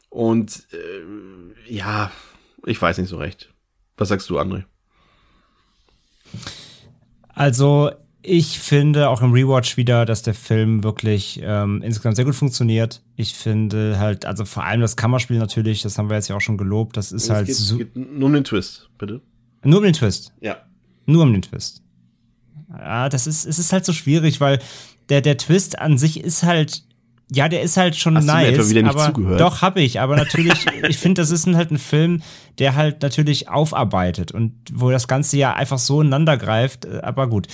und 0.09 0.67
äh, 0.73 1.71
ja, 1.71 2.11
ich 2.65 2.81
weiß 2.81 2.97
nicht 2.97 3.09
so 3.09 3.17
recht. 3.17 3.53
Was 3.95 4.09
sagst 4.09 4.29
du, 4.31 4.39
André? 4.39 4.63
Also 7.29 7.91
ich 8.23 8.59
finde 8.59 9.09
auch 9.09 9.21
im 9.21 9.33
Rewatch 9.33 9.77
wieder, 9.77 10.05
dass 10.05 10.21
der 10.21 10.33
Film 10.33 10.83
wirklich 10.83 11.39
ähm, 11.43 11.81
insgesamt 11.81 12.15
sehr 12.15 12.25
gut 12.25 12.35
funktioniert. 12.35 13.01
Ich 13.15 13.33
finde 13.33 13.97
halt, 13.99 14.25
also 14.25 14.45
vor 14.45 14.63
allem 14.63 14.81
das 14.81 14.95
Kammerspiel 14.95 15.39
natürlich, 15.39 15.81
das 15.81 15.97
haben 15.97 16.09
wir 16.09 16.17
jetzt 16.17 16.27
ja 16.27 16.35
auch 16.35 16.41
schon 16.41 16.57
gelobt, 16.57 16.97
das 16.97 17.11
ist 17.11 17.23
es 17.23 17.29
halt 17.29 17.47
geht, 17.47 17.55
so. 17.55 17.77
geht 17.77 17.95
nur 17.95 18.27
um 18.27 18.33
den 18.33 18.43
Twist, 18.43 18.89
bitte. 18.97 19.21
Nur 19.63 19.79
um 19.79 19.83
den 19.83 19.93
Twist. 19.93 20.33
Ja. 20.39 20.57
Nur 21.05 21.23
um 21.23 21.33
den 21.33 21.41
Twist. 21.41 21.81
Ja, 22.69 23.09
das 23.09 23.27
ist, 23.27 23.45
es 23.45 23.59
ist 23.59 23.73
halt 23.73 23.85
so 23.85 23.93
schwierig, 23.93 24.39
weil 24.39 24.59
der, 25.09 25.21
der 25.21 25.37
Twist 25.37 25.79
an 25.79 25.97
sich 25.97 26.23
ist 26.23 26.43
halt 26.43 26.83
ja, 27.33 27.47
der 27.47 27.61
ist 27.61 27.77
halt 27.77 27.95
schon 27.95 28.17
Hast 28.17 28.25
nice. 28.25 28.57
Du 28.57 28.63
mir 28.63 28.69
wieder 28.69 28.81
nicht 28.81 28.91
aber 28.91 29.05
zugehört? 29.05 29.39
Doch, 29.39 29.61
hab 29.61 29.77
ich. 29.77 30.01
Aber 30.01 30.17
natürlich, 30.17 30.65
ich 30.89 30.97
finde, 30.97 31.21
das 31.21 31.31
ist 31.31 31.47
halt 31.47 31.71
ein 31.71 31.77
Film, 31.77 32.21
der 32.59 32.75
halt 32.75 33.01
natürlich 33.03 33.47
aufarbeitet 33.47 34.33
und 34.33 34.53
wo 34.73 34.91
das 34.91 35.07
Ganze 35.07 35.37
ja 35.37 35.53
einfach 35.53 35.79
so 35.79 36.01
ineinander 36.01 36.35
greift. 36.35 36.85
Aber 36.85 37.29
gut. 37.29 37.47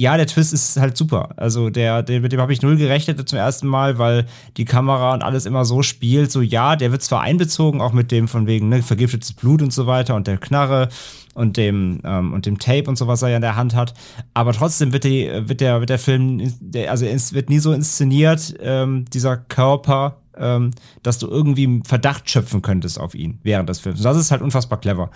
Ja, 0.00 0.16
der 0.16 0.28
Twist 0.28 0.52
ist 0.52 0.76
halt 0.76 0.96
super. 0.96 1.30
Also 1.36 1.70
der, 1.70 2.04
der 2.04 2.20
mit 2.20 2.30
dem 2.30 2.40
habe 2.40 2.52
ich 2.52 2.62
null 2.62 2.76
gerechnet 2.76 3.28
zum 3.28 3.36
ersten 3.36 3.66
Mal, 3.66 3.98
weil 3.98 4.26
die 4.56 4.64
Kamera 4.64 5.12
und 5.12 5.24
alles 5.24 5.44
immer 5.44 5.64
so 5.64 5.82
spielt. 5.82 6.30
So 6.30 6.40
ja, 6.40 6.76
der 6.76 6.92
wird 6.92 7.02
zwar 7.02 7.22
einbezogen, 7.22 7.80
auch 7.80 7.92
mit 7.92 8.12
dem 8.12 8.28
von 8.28 8.46
wegen 8.46 8.68
ne, 8.68 8.80
vergiftetes 8.80 9.32
Blut 9.32 9.60
und 9.60 9.72
so 9.72 9.88
weiter 9.88 10.14
und 10.14 10.28
der 10.28 10.38
Knarre 10.38 10.88
und 11.34 11.56
dem 11.56 12.00
ähm, 12.04 12.32
und 12.32 12.46
dem 12.46 12.60
Tape 12.60 12.84
und 12.88 12.96
so 12.96 13.08
was 13.08 13.22
er 13.22 13.30
ja 13.30 13.36
in 13.36 13.42
der 13.42 13.56
Hand 13.56 13.74
hat. 13.74 13.92
Aber 14.34 14.52
trotzdem 14.52 14.92
wird, 14.92 15.02
die, 15.02 15.28
wird 15.32 15.60
der 15.60 15.80
wird 15.80 15.90
der 15.90 15.98
Film, 15.98 16.54
der, 16.60 16.92
also 16.92 17.04
wird 17.04 17.50
nie 17.50 17.58
so 17.58 17.72
inszeniert 17.72 18.54
ähm, 18.60 19.04
dieser 19.12 19.36
Körper, 19.36 20.18
ähm, 20.36 20.70
dass 21.02 21.18
du 21.18 21.26
irgendwie 21.26 21.82
Verdacht 21.84 22.30
schöpfen 22.30 22.62
könntest 22.62 23.00
auf 23.00 23.16
ihn 23.16 23.40
während 23.42 23.68
des 23.68 23.80
Films. 23.80 23.98
Und 23.98 24.04
das 24.04 24.16
ist 24.16 24.30
halt 24.30 24.42
unfassbar 24.42 24.78
clever. 24.78 25.10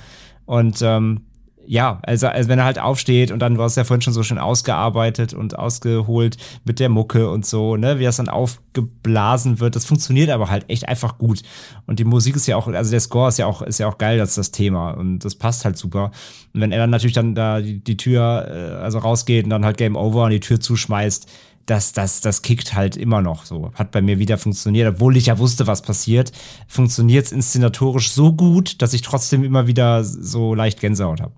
Und 0.45 0.83
ähm, 0.83 1.21
ja, 1.67 2.01
also, 2.03 2.29
also 2.29 2.49
wenn 2.49 2.59
er 2.59 2.65
halt 2.65 2.79
aufsteht 2.79 3.31
und 3.31 3.39
dann, 3.39 3.55
du 3.55 3.63
hast 3.63 3.77
ja 3.77 3.85
vorhin 3.85 4.03
schon 4.03 4.13
so 4.13 4.23
schön 4.23 4.39
ausgearbeitet 4.39 5.35
und 5.35 5.59
ausgeholt 5.59 6.37
mit 6.65 6.81
der 6.81 6.89
Mucke 6.89 7.31
und 7.31 7.47
so, 7.47 7.77
ne, 7.77 7.99
wie 7.99 8.05
das 8.05 8.17
dann 8.17 8.29
aufgeblasen 8.29 9.61
wird, 9.61 9.77
das 9.77 9.85
funktioniert 9.85 10.31
aber 10.31 10.51
halt 10.51 10.69
echt 10.69 10.89
einfach 10.89 11.19
gut. 11.19 11.43
Und 11.87 11.99
die 11.99 12.05
Musik 12.05 12.37
ist 12.37 12.47
ja 12.47 12.57
auch, 12.57 12.69
also 12.69 12.91
der 12.91 13.01
Score 13.01 13.29
ist 13.29 13.39
ja 13.39 13.47
auch, 13.47 13.63
ist 13.63 13.79
ja 13.79 13.89
auch 13.89 13.99
geil, 13.99 14.19
das 14.19 14.31
ist 14.31 14.39
das 14.39 14.51
Thema 14.51 14.93
und 14.93 15.21
das 15.21 15.35
passt 15.35 15.65
halt 15.65 15.77
super. 15.77 16.11
Und 16.53 16.61
wenn 16.61 16.73
er 16.73 16.79
dann 16.79 16.91
natürlich 16.91 17.15
dann 17.15 17.35
da 17.35 17.61
die, 17.61 17.83
die 17.83 17.97
Tür, 17.97 18.49
äh, 18.49 18.83
also 18.83 18.99
rausgeht 18.99 19.45
und 19.45 19.51
dann 19.51 19.65
halt 19.65 19.77
Game 19.77 19.97
Over 19.97 20.25
und 20.25 20.31
die 20.31 20.41
Tür 20.41 20.61
zuschmeißt, 20.61 21.29
das, 21.67 21.93
das, 21.93 22.21
das 22.21 22.43
kickt 22.43 22.75
halt 22.75 22.97
immer 22.97 23.23
noch 23.23 23.45
so. 23.45 23.71
Hat 23.75 23.93
bei 23.93 24.03
mir 24.03 24.19
wieder 24.19 24.37
funktioniert, 24.37 24.95
obwohl 24.95 25.17
ich 25.17 25.27
ja 25.27 25.39
wusste, 25.39 25.67
was 25.67 25.83
passiert. 25.83 26.33
Funktioniert 26.67 27.27
es 27.27 27.33
inszenatorisch 27.33 28.11
so 28.11 28.33
gut, 28.33 28.83
dass 28.83 28.95
ich 28.95 29.03
trotzdem 29.03 29.45
immer 29.45 29.67
wieder 29.67 30.03
so 30.05 30.55
leicht 30.55 30.81
Gänsehaut 30.81 31.21
habe. 31.21 31.33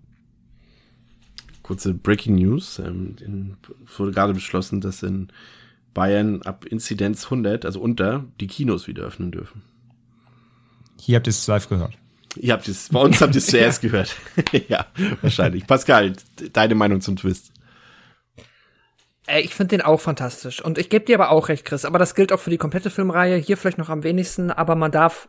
Kurze 1.64 1.94
Breaking 1.94 2.36
News. 2.36 2.78
Ähm, 2.78 3.16
in, 3.20 3.56
wurde 3.96 4.12
gerade 4.12 4.34
beschlossen, 4.34 4.80
dass 4.80 5.02
in 5.02 5.28
Bayern 5.94 6.42
ab 6.42 6.64
Inzidenz 6.66 7.24
100, 7.24 7.64
also 7.64 7.80
unter, 7.80 8.24
die 8.38 8.46
Kinos 8.46 8.86
wieder 8.86 9.02
öffnen 9.02 9.32
dürfen. 9.32 9.62
Hier 11.00 11.16
habt 11.16 11.26
ihr 11.26 11.30
es 11.30 11.46
live 11.46 11.68
gehört. 11.68 11.98
Ihr 12.36 12.52
habt 12.52 12.68
es, 12.68 12.88
bei 12.90 13.00
uns 13.00 13.20
habt 13.20 13.34
ihr 13.34 13.38
es 13.38 13.46
zuerst 13.48 13.80
gehört. 13.80 14.14
ja, 14.68 14.86
wahrscheinlich. 15.22 15.66
Pascal, 15.66 16.12
deine 16.52 16.74
Meinung 16.74 17.00
zum 17.00 17.16
Twist? 17.16 17.50
Ey, 19.26 19.42
ich 19.42 19.54
finde 19.54 19.78
den 19.78 19.80
auch 19.82 20.00
fantastisch. 20.00 20.62
Und 20.62 20.76
ich 20.76 20.90
gebe 20.90 21.06
dir 21.06 21.16
aber 21.16 21.30
auch 21.30 21.48
recht, 21.48 21.64
Chris. 21.64 21.86
Aber 21.86 21.98
das 21.98 22.14
gilt 22.14 22.30
auch 22.30 22.40
für 22.40 22.50
die 22.50 22.58
komplette 22.58 22.90
Filmreihe. 22.90 23.36
Hier 23.36 23.56
vielleicht 23.56 23.78
noch 23.78 23.88
am 23.88 24.02
wenigsten. 24.02 24.50
Aber 24.50 24.74
man 24.74 24.92
darf, 24.92 25.28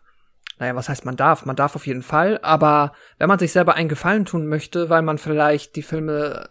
naja, 0.60 0.76
was 0.76 0.90
heißt 0.90 1.06
man 1.06 1.18
darf? 1.18 1.46
Man 1.46 1.56
darf 1.56 1.76
auf 1.76 1.88
jeden 1.88 2.04
Fall. 2.04 2.40
Aber 2.42 2.94
wenn 3.18 3.28
man 3.28 3.40
sich 3.40 3.52
selber 3.52 3.76
einen 3.76 3.90
Gefallen 3.90 4.26
tun 4.26 4.48
möchte, 4.48 4.90
weil 4.90 5.02
man 5.02 5.18
vielleicht 5.18 5.76
die 5.76 5.84
Filme 5.84 6.48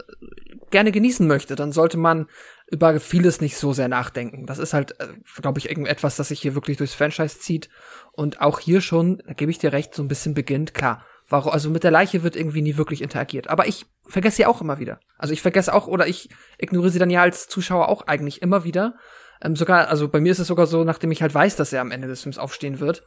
gerne 0.70 0.92
genießen 0.92 1.26
möchte, 1.26 1.56
dann 1.56 1.72
sollte 1.72 1.96
man 1.96 2.26
über 2.70 2.98
vieles 2.98 3.40
nicht 3.40 3.56
so 3.56 3.72
sehr 3.72 3.88
nachdenken. 3.88 4.46
Das 4.46 4.58
ist 4.58 4.74
halt, 4.74 4.96
glaube 5.40 5.58
ich, 5.58 5.68
irgendetwas, 5.68 6.16
das 6.16 6.28
sich 6.28 6.40
hier 6.40 6.54
wirklich 6.54 6.76
durchs 6.76 6.94
Franchise 6.94 7.38
zieht. 7.38 7.68
Und 8.12 8.40
auch 8.40 8.60
hier 8.60 8.80
schon, 8.80 9.22
da 9.26 9.34
gebe 9.34 9.50
ich 9.50 9.58
dir 9.58 9.72
recht, 9.72 9.94
so 9.94 10.02
ein 10.02 10.08
bisschen 10.08 10.34
beginnt. 10.34 10.74
Klar, 10.74 11.04
Warum, 11.28 11.52
also 11.52 11.70
mit 11.70 11.84
der 11.84 11.90
Leiche 11.90 12.22
wird 12.22 12.36
irgendwie 12.36 12.62
nie 12.62 12.76
wirklich 12.76 13.00
interagiert. 13.00 13.48
Aber 13.48 13.66
ich 13.66 13.86
vergesse 14.06 14.36
sie 14.36 14.46
auch 14.46 14.60
immer 14.60 14.78
wieder. 14.78 15.00
Also 15.16 15.32
ich 15.32 15.40
vergesse 15.40 15.72
auch 15.72 15.86
oder 15.86 16.06
ich 16.06 16.28
ignoriere 16.58 16.90
sie 16.90 16.98
dann 16.98 17.10
ja 17.10 17.22
als 17.22 17.48
Zuschauer 17.48 17.88
auch 17.88 18.06
eigentlich 18.06 18.42
immer 18.42 18.64
wieder. 18.64 18.94
Ähm, 19.40 19.56
sogar, 19.56 19.88
also 19.88 20.08
bei 20.08 20.20
mir 20.20 20.32
ist 20.32 20.38
es 20.38 20.48
sogar 20.48 20.66
so, 20.66 20.84
nachdem 20.84 21.10
ich 21.10 21.22
halt 21.22 21.34
weiß, 21.34 21.56
dass 21.56 21.72
er 21.72 21.80
am 21.80 21.90
Ende 21.90 22.08
des 22.08 22.22
Films 22.22 22.38
aufstehen 22.38 22.78
wird. 22.78 23.04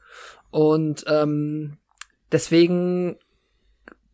Und 0.49 1.05
ähm, 1.07 1.77
deswegen 2.31 3.17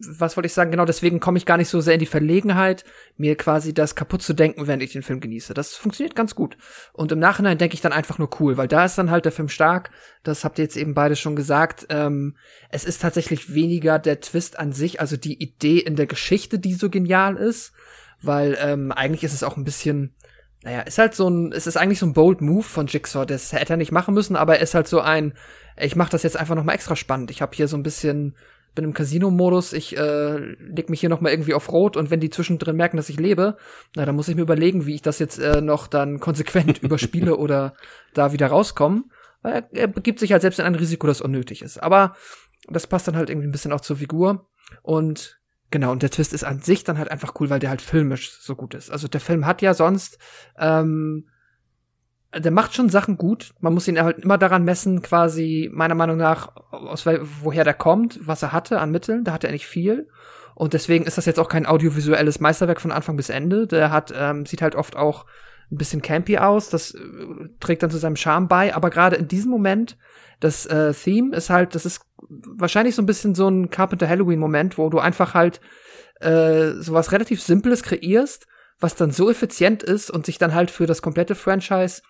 was 0.07 0.35
wollte 0.35 0.47
ich 0.47 0.53
sagen? 0.53 0.71
Genau, 0.71 0.85
deswegen 0.85 1.19
komme 1.19 1.37
ich 1.37 1.45
gar 1.45 1.57
nicht 1.57 1.69
so 1.69 1.81
sehr 1.81 1.93
in 1.93 1.99
die 1.99 2.05
Verlegenheit, 2.05 2.83
mir 3.17 3.35
quasi 3.35 3.73
das 3.73 3.95
kaputt 3.95 4.21
zu 4.21 4.33
denken, 4.33 4.67
während 4.67 4.83
ich 4.83 4.93
den 4.93 5.03
Film 5.03 5.19
genieße. 5.19 5.53
Das 5.53 5.75
funktioniert 5.75 6.15
ganz 6.15 6.35
gut. 6.35 6.57
Und 6.93 7.11
im 7.11 7.19
Nachhinein 7.19 7.57
denke 7.57 7.75
ich 7.75 7.81
dann 7.81 7.93
einfach 7.93 8.17
nur 8.17 8.29
cool, 8.39 8.57
weil 8.57 8.67
da 8.67 8.85
ist 8.85 8.97
dann 8.97 9.11
halt 9.11 9.25
der 9.25 9.31
Film 9.31 9.49
stark. 9.49 9.91
Das 10.23 10.43
habt 10.43 10.59
ihr 10.59 10.65
jetzt 10.65 10.77
eben 10.77 10.93
beide 10.93 11.15
schon 11.15 11.35
gesagt. 11.35 11.87
Ähm, 11.89 12.35
es 12.69 12.85
ist 12.85 13.01
tatsächlich 13.01 13.53
weniger 13.53 13.99
der 13.99 14.19
Twist 14.19 14.59
an 14.59 14.73
sich, 14.73 14.99
also 14.99 15.17
die 15.17 15.41
Idee 15.41 15.79
in 15.79 15.95
der 15.95 16.07
Geschichte, 16.07 16.59
die 16.59 16.73
so 16.73 16.89
genial 16.89 17.37
ist, 17.37 17.73
weil 18.21 18.57
ähm, 18.59 18.91
eigentlich 18.91 19.23
ist 19.23 19.33
es 19.33 19.43
auch 19.43 19.57
ein 19.57 19.65
bisschen 19.65 20.15
naja, 20.65 20.79
ist 20.79 20.97
halt 20.97 21.13
so 21.13 21.29
ein, 21.29 21.51
es 21.51 21.67
ist 21.67 21.75
eigentlich 21.75 21.99
so 21.99 22.05
ein 22.05 22.13
bold 22.13 22.39
Move 22.39 22.63
von 22.63 22.87
Jigsaw, 22.87 23.25
das 23.25 23.51
hätte 23.51 23.73
er 23.73 23.77
nicht 23.77 23.91
machen 23.91 24.13
müssen, 24.13 24.37
aber 24.37 24.55
er 24.55 24.61
ist 24.61 24.73
halt 24.73 24.87
so 24.87 25.01
ein, 25.01 25.33
ich 25.77 25.95
mach 25.95 26.09
das 26.09 26.23
jetzt 26.23 26.37
einfach 26.37 26.55
noch 26.55 26.63
mal 26.63 26.73
extra 26.73 26.95
spannend. 26.95 27.31
Ich 27.31 27.41
habe 27.41 27.55
hier 27.55 27.67
so 27.67 27.77
ein 27.77 27.83
bisschen 27.83 28.35
bin 28.75 28.85
im 28.85 28.93
Casino-Modus, 28.93 29.73
ich 29.73 29.97
äh, 29.97 30.37
leg 30.37 30.89
mich 30.89 30.99
hier 30.99 31.09
noch 31.09 31.21
mal 31.21 31.29
irgendwie 31.29 31.53
auf 31.53 31.71
Rot 31.71 31.95
und 31.95 32.09
wenn 32.09 32.19
die 32.19 32.29
zwischendrin 32.29 32.75
merken, 32.75 32.97
dass 32.97 33.09
ich 33.09 33.19
lebe, 33.19 33.57
na, 33.95 34.05
dann 34.05 34.15
muss 34.15 34.27
ich 34.27 34.35
mir 34.35 34.41
überlegen, 34.41 34.85
wie 34.85 34.95
ich 34.95 35.01
das 35.01 35.19
jetzt 35.19 35.37
äh, 35.37 35.61
noch 35.61 35.87
dann 35.87 36.19
konsequent 36.19 36.77
überspiele 36.81 37.37
oder 37.37 37.75
da 38.13 38.33
wieder 38.33 38.47
rauskomme. 38.47 39.03
Er, 39.43 39.67
er 39.71 39.87
begibt 39.87 40.19
sich 40.19 40.31
halt 40.31 40.41
selbst 40.41 40.59
in 40.59 40.65
ein 40.65 40.75
Risiko, 40.75 41.05
das 41.05 41.21
unnötig 41.21 41.61
ist. 41.61 41.83
Aber 41.83 42.15
das 42.67 42.87
passt 42.87 43.07
dann 43.07 43.15
halt 43.15 43.29
irgendwie 43.29 43.47
ein 43.47 43.51
bisschen 43.51 43.73
auch 43.73 43.81
zur 43.81 43.97
Figur. 43.97 44.47
Und 44.81 45.39
genau, 45.69 45.91
und 45.91 46.01
der 46.01 46.09
Twist 46.09 46.33
ist 46.33 46.43
an 46.45 46.61
sich 46.61 46.83
dann 46.83 46.97
halt 46.97 47.11
einfach 47.11 47.33
cool, 47.39 47.49
weil 47.49 47.59
der 47.59 47.69
halt 47.69 47.81
filmisch 47.81 48.31
so 48.39 48.55
gut 48.55 48.73
ist. 48.73 48.89
Also 48.89 49.07
der 49.07 49.21
Film 49.21 49.45
hat 49.45 49.61
ja 49.61 49.73
sonst 49.73 50.17
ähm, 50.57 51.27
der 52.35 52.51
macht 52.51 52.73
schon 52.73 52.89
Sachen 52.89 53.17
gut. 53.17 53.53
Man 53.59 53.73
muss 53.73 53.87
ihn 53.87 54.01
halt 54.01 54.19
immer 54.19 54.37
daran 54.37 54.63
messen, 54.63 55.01
quasi 55.01 55.69
meiner 55.73 55.95
Meinung 55.95 56.17
nach, 56.17 56.55
aus 56.71 57.05
woher 57.05 57.63
der 57.63 57.73
kommt, 57.73 58.19
was 58.25 58.41
er 58.41 58.51
hatte 58.51 58.79
an 58.79 58.91
Mitteln. 58.91 59.23
Da 59.23 59.33
hatte 59.33 59.47
er 59.47 59.53
nicht 59.53 59.67
viel. 59.67 60.07
Und 60.55 60.73
deswegen 60.73 61.05
ist 61.05 61.17
das 61.17 61.25
jetzt 61.25 61.39
auch 61.39 61.49
kein 61.49 61.65
audiovisuelles 61.65 62.39
Meisterwerk 62.39 62.81
von 62.81 62.91
Anfang 62.91 63.15
bis 63.15 63.29
Ende. 63.29 63.67
Der 63.67 63.91
hat, 63.91 64.13
ähm, 64.15 64.45
sieht 64.45 64.61
halt 64.61 64.75
oft 64.75 64.95
auch 64.95 65.25
ein 65.71 65.77
bisschen 65.77 66.01
campy 66.01 66.37
aus. 66.37 66.69
Das 66.69 66.93
äh, 66.93 66.99
trägt 67.59 67.83
dann 67.83 67.91
zu 67.91 67.97
seinem 67.97 68.15
Charme 68.15 68.47
bei. 68.47 68.75
Aber 68.75 68.89
gerade 68.89 69.15
in 69.15 69.27
diesem 69.27 69.51
Moment, 69.51 69.97
das 70.39 70.65
äh, 70.65 70.93
Theme 70.93 71.35
ist 71.35 71.49
halt, 71.49 71.75
das 71.75 71.85
ist 71.85 72.01
wahrscheinlich 72.29 72.95
so 72.95 73.01
ein 73.01 73.07
bisschen 73.07 73.35
so 73.35 73.47
ein 73.47 73.69
Carpenter 73.69 74.07
Halloween 74.07 74.39
Moment, 74.39 74.77
wo 74.77 74.89
du 74.89 74.99
einfach 74.99 75.33
halt 75.33 75.59
äh, 76.19 76.71
sowas 76.73 77.11
relativ 77.11 77.41
Simples 77.41 77.83
kreierst, 77.83 78.47
was 78.79 78.95
dann 78.95 79.11
so 79.11 79.29
effizient 79.29 79.83
ist 79.83 80.11
und 80.11 80.25
sich 80.25 80.37
dann 80.37 80.53
halt 80.53 80.71
für 80.71 80.85
das 80.85 81.01
komplette 81.01 81.35
Franchise 81.35 82.01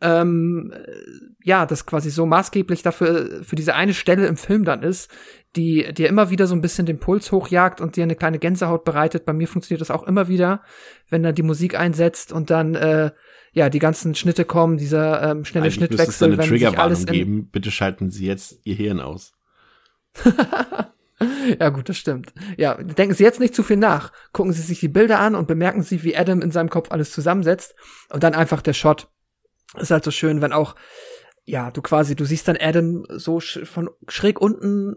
ähm, 0.00 0.72
ja, 1.42 1.64
das 1.64 1.86
quasi 1.86 2.10
so 2.10 2.26
maßgeblich 2.26 2.82
dafür 2.82 3.42
für 3.42 3.56
diese 3.56 3.74
eine 3.74 3.94
Stelle 3.94 4.26
im 4.26 4.36
Film 4.36 4.64
dann 4.64 4.82
ist, 4.82 5.10
die 5.54 5.92
dir 5.94 6.08
immer 6.08 6.30
wieder 6.30 6.46
so 6.46 6.54
ein 6.54 6.60
bisschen 6.60 6.86
den 6.86 6.98
Puls 6.98 7.32
hochjagt 7.32 7.80
und 7.80 7.96
dir 7.96 8.02
eine 8.02 8.16
kleine 8.16 8.38
Gänsehaut 8.38 8.84
bereitet. 8.84 9.24
Bei 9.24 9.32
mir 9.32 9.48
funktioniert 9.48 9.80
das 9.80 9.90
auch 9.90 10.02
immer 10.02 10.28
wieder, 10.28 10.62
wenn 11.08 11.22
dann 11.22 11.34
die 11.34 11.42
Musik 11.42 11.78
einsetzt 11.78 12.32
und 12.32 12.50
dann 12.50 12.74
äh, 12.74 13.10
ja 13.52 13.70
die 13.70 13.78
ganzen 13.78 14.14
Schnitte 14.14 14.44
kommen, 14.44 14.76
dieser 14.76 15.30
ähm, 15.30 15.44
schnelle 15.44 15.64
Eigentlich 15.64 15.76
Schnittwechsel, 15.76 16.32
es 16.32 16.38
wenn 16.38 16.48
sich 16.48 16.78
alles 16.78 17.06
geben. 17.06 17.48
Bitte 17.50 17.70
schalten 17.70 18.10
Sie 18.10 18.26
jetzt 18.26 18.60
Ihr 18.64 18.74
Hirn 18.74 19.00
aus. 19.00 19.32
ja, 21.58 21.70
gut, 21.70 21.88
das 21.88 21.96
stimmt. 21.96 22.34
Ja, 22.58 22.74
denken 22.74 23.14
Sie 23.14 23.24
jetzt 23.24 23.40
nicht 23.40 23.54
zu 23.54 23.62
viel 23.62 23.78
nach. 23.78 24.12
Gucken 24.32 24.52
Sie 24.52 24.62
sich 24.62 24.80
die 24.80 24.88
Bilder 24.88 25.20
an 25.20 25.34
und 25.34 25.48
bemerken 25.48 25.82
Sie, 25.82 26.02
wie 26.02 26.16
Adam 26.16 26.42
in 26.42 26.50
seinem 26.50 26.68
Kopf 26.68 26.90
alles 26.90 27.12
zusammensetzt 27.12 27.74
und 28.10 28.22
dann 28.22 28.34
einfach 28.34 28.60
der 28.60 28.74
Shot 28.74 29.08
ist 29.78 29.90
halt 29.90 30.04
so 30.04 30.10
schön, 30.10 30.40
wenn 30.40 30.52
auch, 30.52 30.76
ja, 31.44 31.70
du 31.70 31.80
quasi, 31.80 32.16
du 32.16 32.24
siehst 32.24 32.48
dann 32.48 32.56
Adam 32.60 33.04
so 33.08 33.38
sch 33.40 33.60
von 33.64 33.88
schräg 34.08 34.40
unten, 34.40 34.96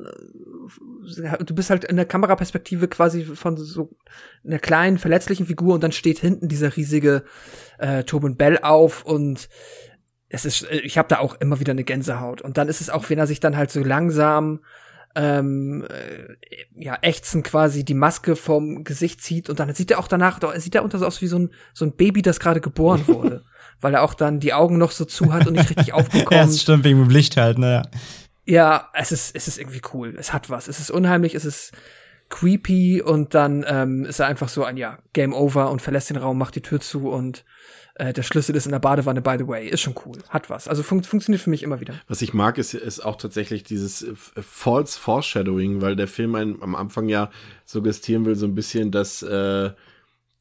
äh, 1.24 1.44
du 1.44 1.54
bist 1.54 1.70
halt 1.70 1.86
in 1.86 1.96
der 1.96 2.06
Kameraperspektive 2.06 2.88
quasi 2.88 3.24
von 3.24 3.56
so 3.58 3.96
einer 4.44 4.60
kleinen, 4.60 4.98
verletzlichen 4.98 5.46
Figur 5.46 5.76
und 5.76 5.84
dann 5.84 5.92
steht 5.92 6.20
hinten 6.20 6.48
dieser 6.48 6.76
riesige 6.76 7.24
äh, 7.78 8.04
Tobin 8.04 8.36
Bell 8.36 8.60
auf 8.60 9.06
und 9.06 9.50
es 10.30 10.46
ist, 10.46 10.64
äh, 10.64 10.80
ich 10.80 10.98
habe 10.98 11.08
da 11.08 11.20
auch 11.20 11.36
immer 11.36 11.60
wieder 11.60 11.72
eine 11.72 11.84
Gänsehaut. 11.84 12.42
Und 12.42 12.58
dann 12.58 12.68
ist 12.68 12.82
es 12.82 12.90
auch, 12.90 13.10
wenn 13.10 13.20
er 13.20 13.28
sich 13.28 13.40
dann 13.40 13.58
halt 13.58 13.72
so 13.72 13.84
langsam 13.84 14.62
ähm, 15.16 15.86
äh, 15.90 16.36
ja, 16.76 16.98
ächzen 17.02 17.44
quasi 17.44 17.84
die 17.84 17.96
Maske 17.96 18.36
vom 18.36 18.84
Gesicht 18.84 19.22
zieht 19.22 19.50
und 19.50 19.60
dann 19.60 19.74
sieht 19.74 19.92
er 19.92 20.00
auch 20.00 20.08
danach, 20.08 20.40
sieht 20.58 20.76
er 20.76 20.84
unter 20.84 21.00
so 21.00 21.06
aus 21.06 21.22
wie 21.22 21.28
so 21.28 21.40
ein, 21.40 21.50
so 21.74 21.86
ein 21.86 21.96
Baby, 21.96 22.22
das 22.22 22.40
gerade 22.40 22.62
geboren 22.62 23.04
wurde. 23.08 23.44
Weil 23.82 23.94
er 23.94 24.04
auch 24.04 24.14
dann 24.14 24.40
die 24.40 24.54
Augen 24.54 24.78
noch 24.78 24.92
so 24.92 25.06
zu 25.06 25.34
hat 25.34 25.48
und 25.48 25.54
nicht 25.54 25.70
richtig 25.70 25.94
aufbekommt. 25.94 26.32
ja, 26.32 26.46
das 26.46 26.62
stimmt, 26.62 26.84
wegen 26.84 27.00
dem 27.00 27.10
Licht 27.10 27.38
halt, 27.38 27.58
naja. 27.58 27.84
Ja, 28.46 28.90
es 28.94 29.12
ist, 29.12 29.36
es 29.36 29.48
ist 29.48 29.60
irgendwie 29.60 29.82
cool. 29.94 30.16
Es 30.18 30.34
hat 30.34 30.50
was. 30.50 30.68
Es 30.68 30.80
ist 30.80 30.90
unheimlich, 30.90 31.36
es 31.36 31.46
ist 31.46 31.72
creepy 32.30 33.02
und 33.02 33.34
dann 33.34 33.66
ähm, 33.68 34.06
ist 34.06 34.20
er 34.20 34.28
einfach 34.28 34.50
so 34.50 34.64
ein, 34.64 34.78
ja, 34.78 35.00
Game 35.14 35.34
Over 35.34 35.70
und 35.72 35.82
verlässt 35.82 36.10
den 36.10 36.18
Raum, 36.18 36.38
macht 36.38 36.56
die 36.56 36.62
Tür 36.62 36.80
zu 36.80 37.10
und 37.10 37.44
äh, 38.00 38.14
der 38.14 38.24
Schlüssel 38.24 38.56
ist 38.56 38.66
in 38.66 38.72
der 38.72 38.80
Badewanne, 38.80 39.22
by 39.22 39.36
the 39.38 39.48
way. 39.48 39.68
Ist 39.68 39.82
schon 39.82 39.96
cool. 40.06 40.18
Hat 40.30 40.50
was. 40.50 40.68
Also 40.68 40.84
fun 40.84 41.04
funktioniert 41.04 41.42
für 41.42 41.50
mich 41.50 41.64
immer 41.64 41.82
wieder. 41.82 41.96
Was 42.08 42.22
ich 42.22 42.34
mag, 42.34 42.58
ist, 42.58 42.74
ist 42.74 43.02
auch 43.02 43.18
tatsächlich 43.18 43.64
dieses 43.64 44.04
äh, 44.04 44.14
False 44.16 44.98
Foreshadowing, 44.98 45.82
weil 45.82 45.96
der 45.96 46.08
Film 46.08 46.36
einen 46.36 46.64
am 46.64 46.76
Anfang 46.76 47.10
ja 47.10 47.30
suggestieren 47.66 48.26
will, 48.26 48.36
so 48.36 48.46
ein 48.46 48.56
bisschen, 48.56 48.92
dass 48.92 49.22
äh, 49.22 49.72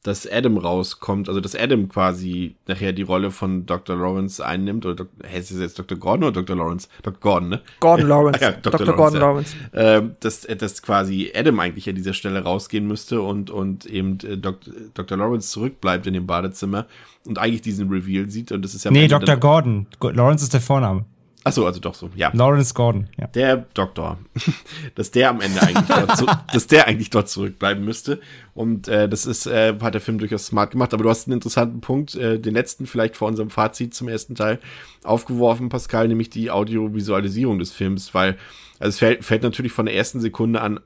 dass 0.03 0.25
Adam 0.31 0.57
rauskommt, 0.57 1.27
also 1.27 1.41
dass 1.41 1.55
Adam 1.55 1.89
quasi 1.89 2.55
nachher 2.67 2.93
die 2.93 3.01
Rolle 3.01 3.31
von 3.31 3.65
Dr. 3.65 3.97
Lawrence 3.97 4.43
einnimmt, 4.43 4.85
oder 4.85 5.07
ist 5.35 5.51
es 5.51 5.59
jetzt 5.59 5.77
Dr. 5.77 5.97
Gordon 5.97 6.29
oder 6.29 6.41
Dr. 6.41 6.55
Lawrence? 6.55 6.87
Dr. 7.03 7.19
Gordon, 7.19 7.49
ne? 7.49 7.61
Gordon 7.81 8.07
Lawrence. 8.07 8.39
ja, 8.41 8.51
Dr. 8.51 8.79
Dr. 8.79 8.95
Gordon 8.95 9.19
Lawrence. 9.19 9.55
Ja. 9.73 9.97
Äh, 9.97 10.09
dass, 10.21 10.41
dass 10.41 10.81
quasi 10.81 11.31
Adam 11.35 11.59
eigentlich 11.59 11.89
an 11.89 11.95
dieser 11.95 12.13
Stelle 12.13 12.41
rausgehen 12.41 12.87
müsste 12.87 13.21
und, 13.21 13.49
und 13.51 13.85
eben 13.85 14.17
äh, 14.23 14.37
Dr. 14.37 14.73
Dr. 14.93 15.17
Lawrence 15.17 15.49
zurückbleibt 15.49 16.07
in 16.07 16.13
dem 16.13 16.27
Badezimmer 16.27 16.85
und 17.25 17.37
eigentlich 17.37 17.61
diesen 17.61 17.89
Reveal 17.89 18.29
sieht 18.29 18.53
und 18.53 18.63
das 18.63 18.73
ist 18.73 18.85
ja 18.85 18.91
Nee, 18.91 19.09
Dr. 19.09 19.35
Gordon. 19.35 19.87
Lawrence 20.01 20.43
ist 20.43 20.53
der 20.53 20.61
Vorname. 20.61 21.03
Achso, 21.45 21.65
also 21.65 21.79
doch 21.79 21.95
so, 21.95 22.09
ja. 22.15 22.31
Lawrence 22.33 22.73
Gordon, 22.73 23.07
ja. 23.17 23.27
Der 23.27 23.57
Doktor. 23.73 24.17
dass 24.95 25.11
der 25.11 25.29
am 25.29 25.39
Ende 25.39 25.61
eigentlich 25.61 25.87
dort, 25.87 26.17
zu, 26.17 26.25
dass 26.53 26.67
der 26.67 26.87
eigentlich 26.87 27.09
dort 27.09 27.29
zurückbleiben 27.29 27.83
müsste. 27.83 28.19
Und 28.53 28.89
äh, 28.89 29.07
das 29.07 29.25
ist, 29.25 29.45
äh, 29.45 29.73
hat 29.81 29.93
der 29.93 30.01
Film 30.01 30.17
durchaus 30.17 30.47
smart 30.47 30.71
gemacht. 30.71 30.93
Aber 30.93 31.03
du 31.03 31.09
hast 31.09 31.27
einen 31.27 31.35
interessanten 31.35 31.79
Punkt, 31.79 32.15
äh, 32.15 32.39
den 32.39 32.53
letzten 32.53 32.87
vielleicht 32.87 33.15
vor 33.15 33.29
unserem 33.29 33.49
Fazit 33.49 33.93
zum 33.93 34.09
ersten 34.09 34.35
Teil 34.35 34.59
aufgeworfen, 35.03 35.69
Pascal, 35.69 36.09
nämlich 36.09 36.29
die 36.29 36.51
Audiovisualisierung 36.51 37.57
des 37.57 37.71
Films, 37.71 38.13
weil 38.13 38.37
also 38.79 38.89
es 38.89 38.99
fällt, 38.99 39.23
fällt 39.23 39.43
natürlich 39.43 39.71
von 39.71 39.85
der 39.85 39.95
ersten 39.95 40.19
Sekunde 40.19 40.61
an 40.61 40.79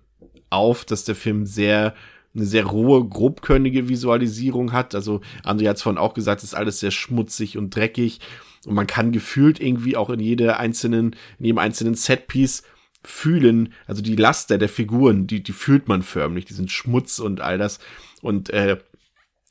auf, 0.49 0.85
dass 0.85 1.03
der 1.03 1.15
Film 1.15 1.45
sehr 1.45 1.95
eine 2.35 2.45
sehr 2.45 2.65
rohe, 2.65 3.07
grobkörnige 3.07 3.89
Visualisierung 3.89 4.71
hat. 4.71 4.95
Also 4.95 5.21
André 5.43 5.69
hat 5.69 5.77
es 5.77 5.83
vorhin 5.83 5.99
auch 5.99 6.15
gesagt, 6.15 6.41
es 6.41 6.49
ist 6.49 6.55
alles 6.55 6.79
sehr 6.79 6.91
schmutzig 6.91 7.57
und 7.57 7.75
dreckig. 7.75 8.19
Und 8.65 8.75
man 8.75 8.87
kann 8.87 9.11
gefühlt 9.11 9.59
irgendwie 9.59 9.97
auch 9.97 10.09
in 10.09 10.19
jeder 10.19 10.59
einzelnen, 10.59 11.15
in 11.39 11.45
jedem 11.45 11.57
einzelnen 11.57 11.95
Setpiece 11.95 12.63
fühlen, 13.03 13.73
also 13.85 14.01
die 14.01 14.15
Laster 14.15 14.57
der 14.57 14.69
Figuren, 14.69 15.27
die, 15.27 15.43
die 15.43 15.51
fühlt 15.51 15.87
man 15.87 16.03
förmlich, 16.03 16.45
diesen 16.45 16.69
Schmutz 16.69 17.19
und 17.19 17.41
all 17.41 17.57
das. 17.57 17.79
Und 18.21 18.49
äh, 18.51 18.77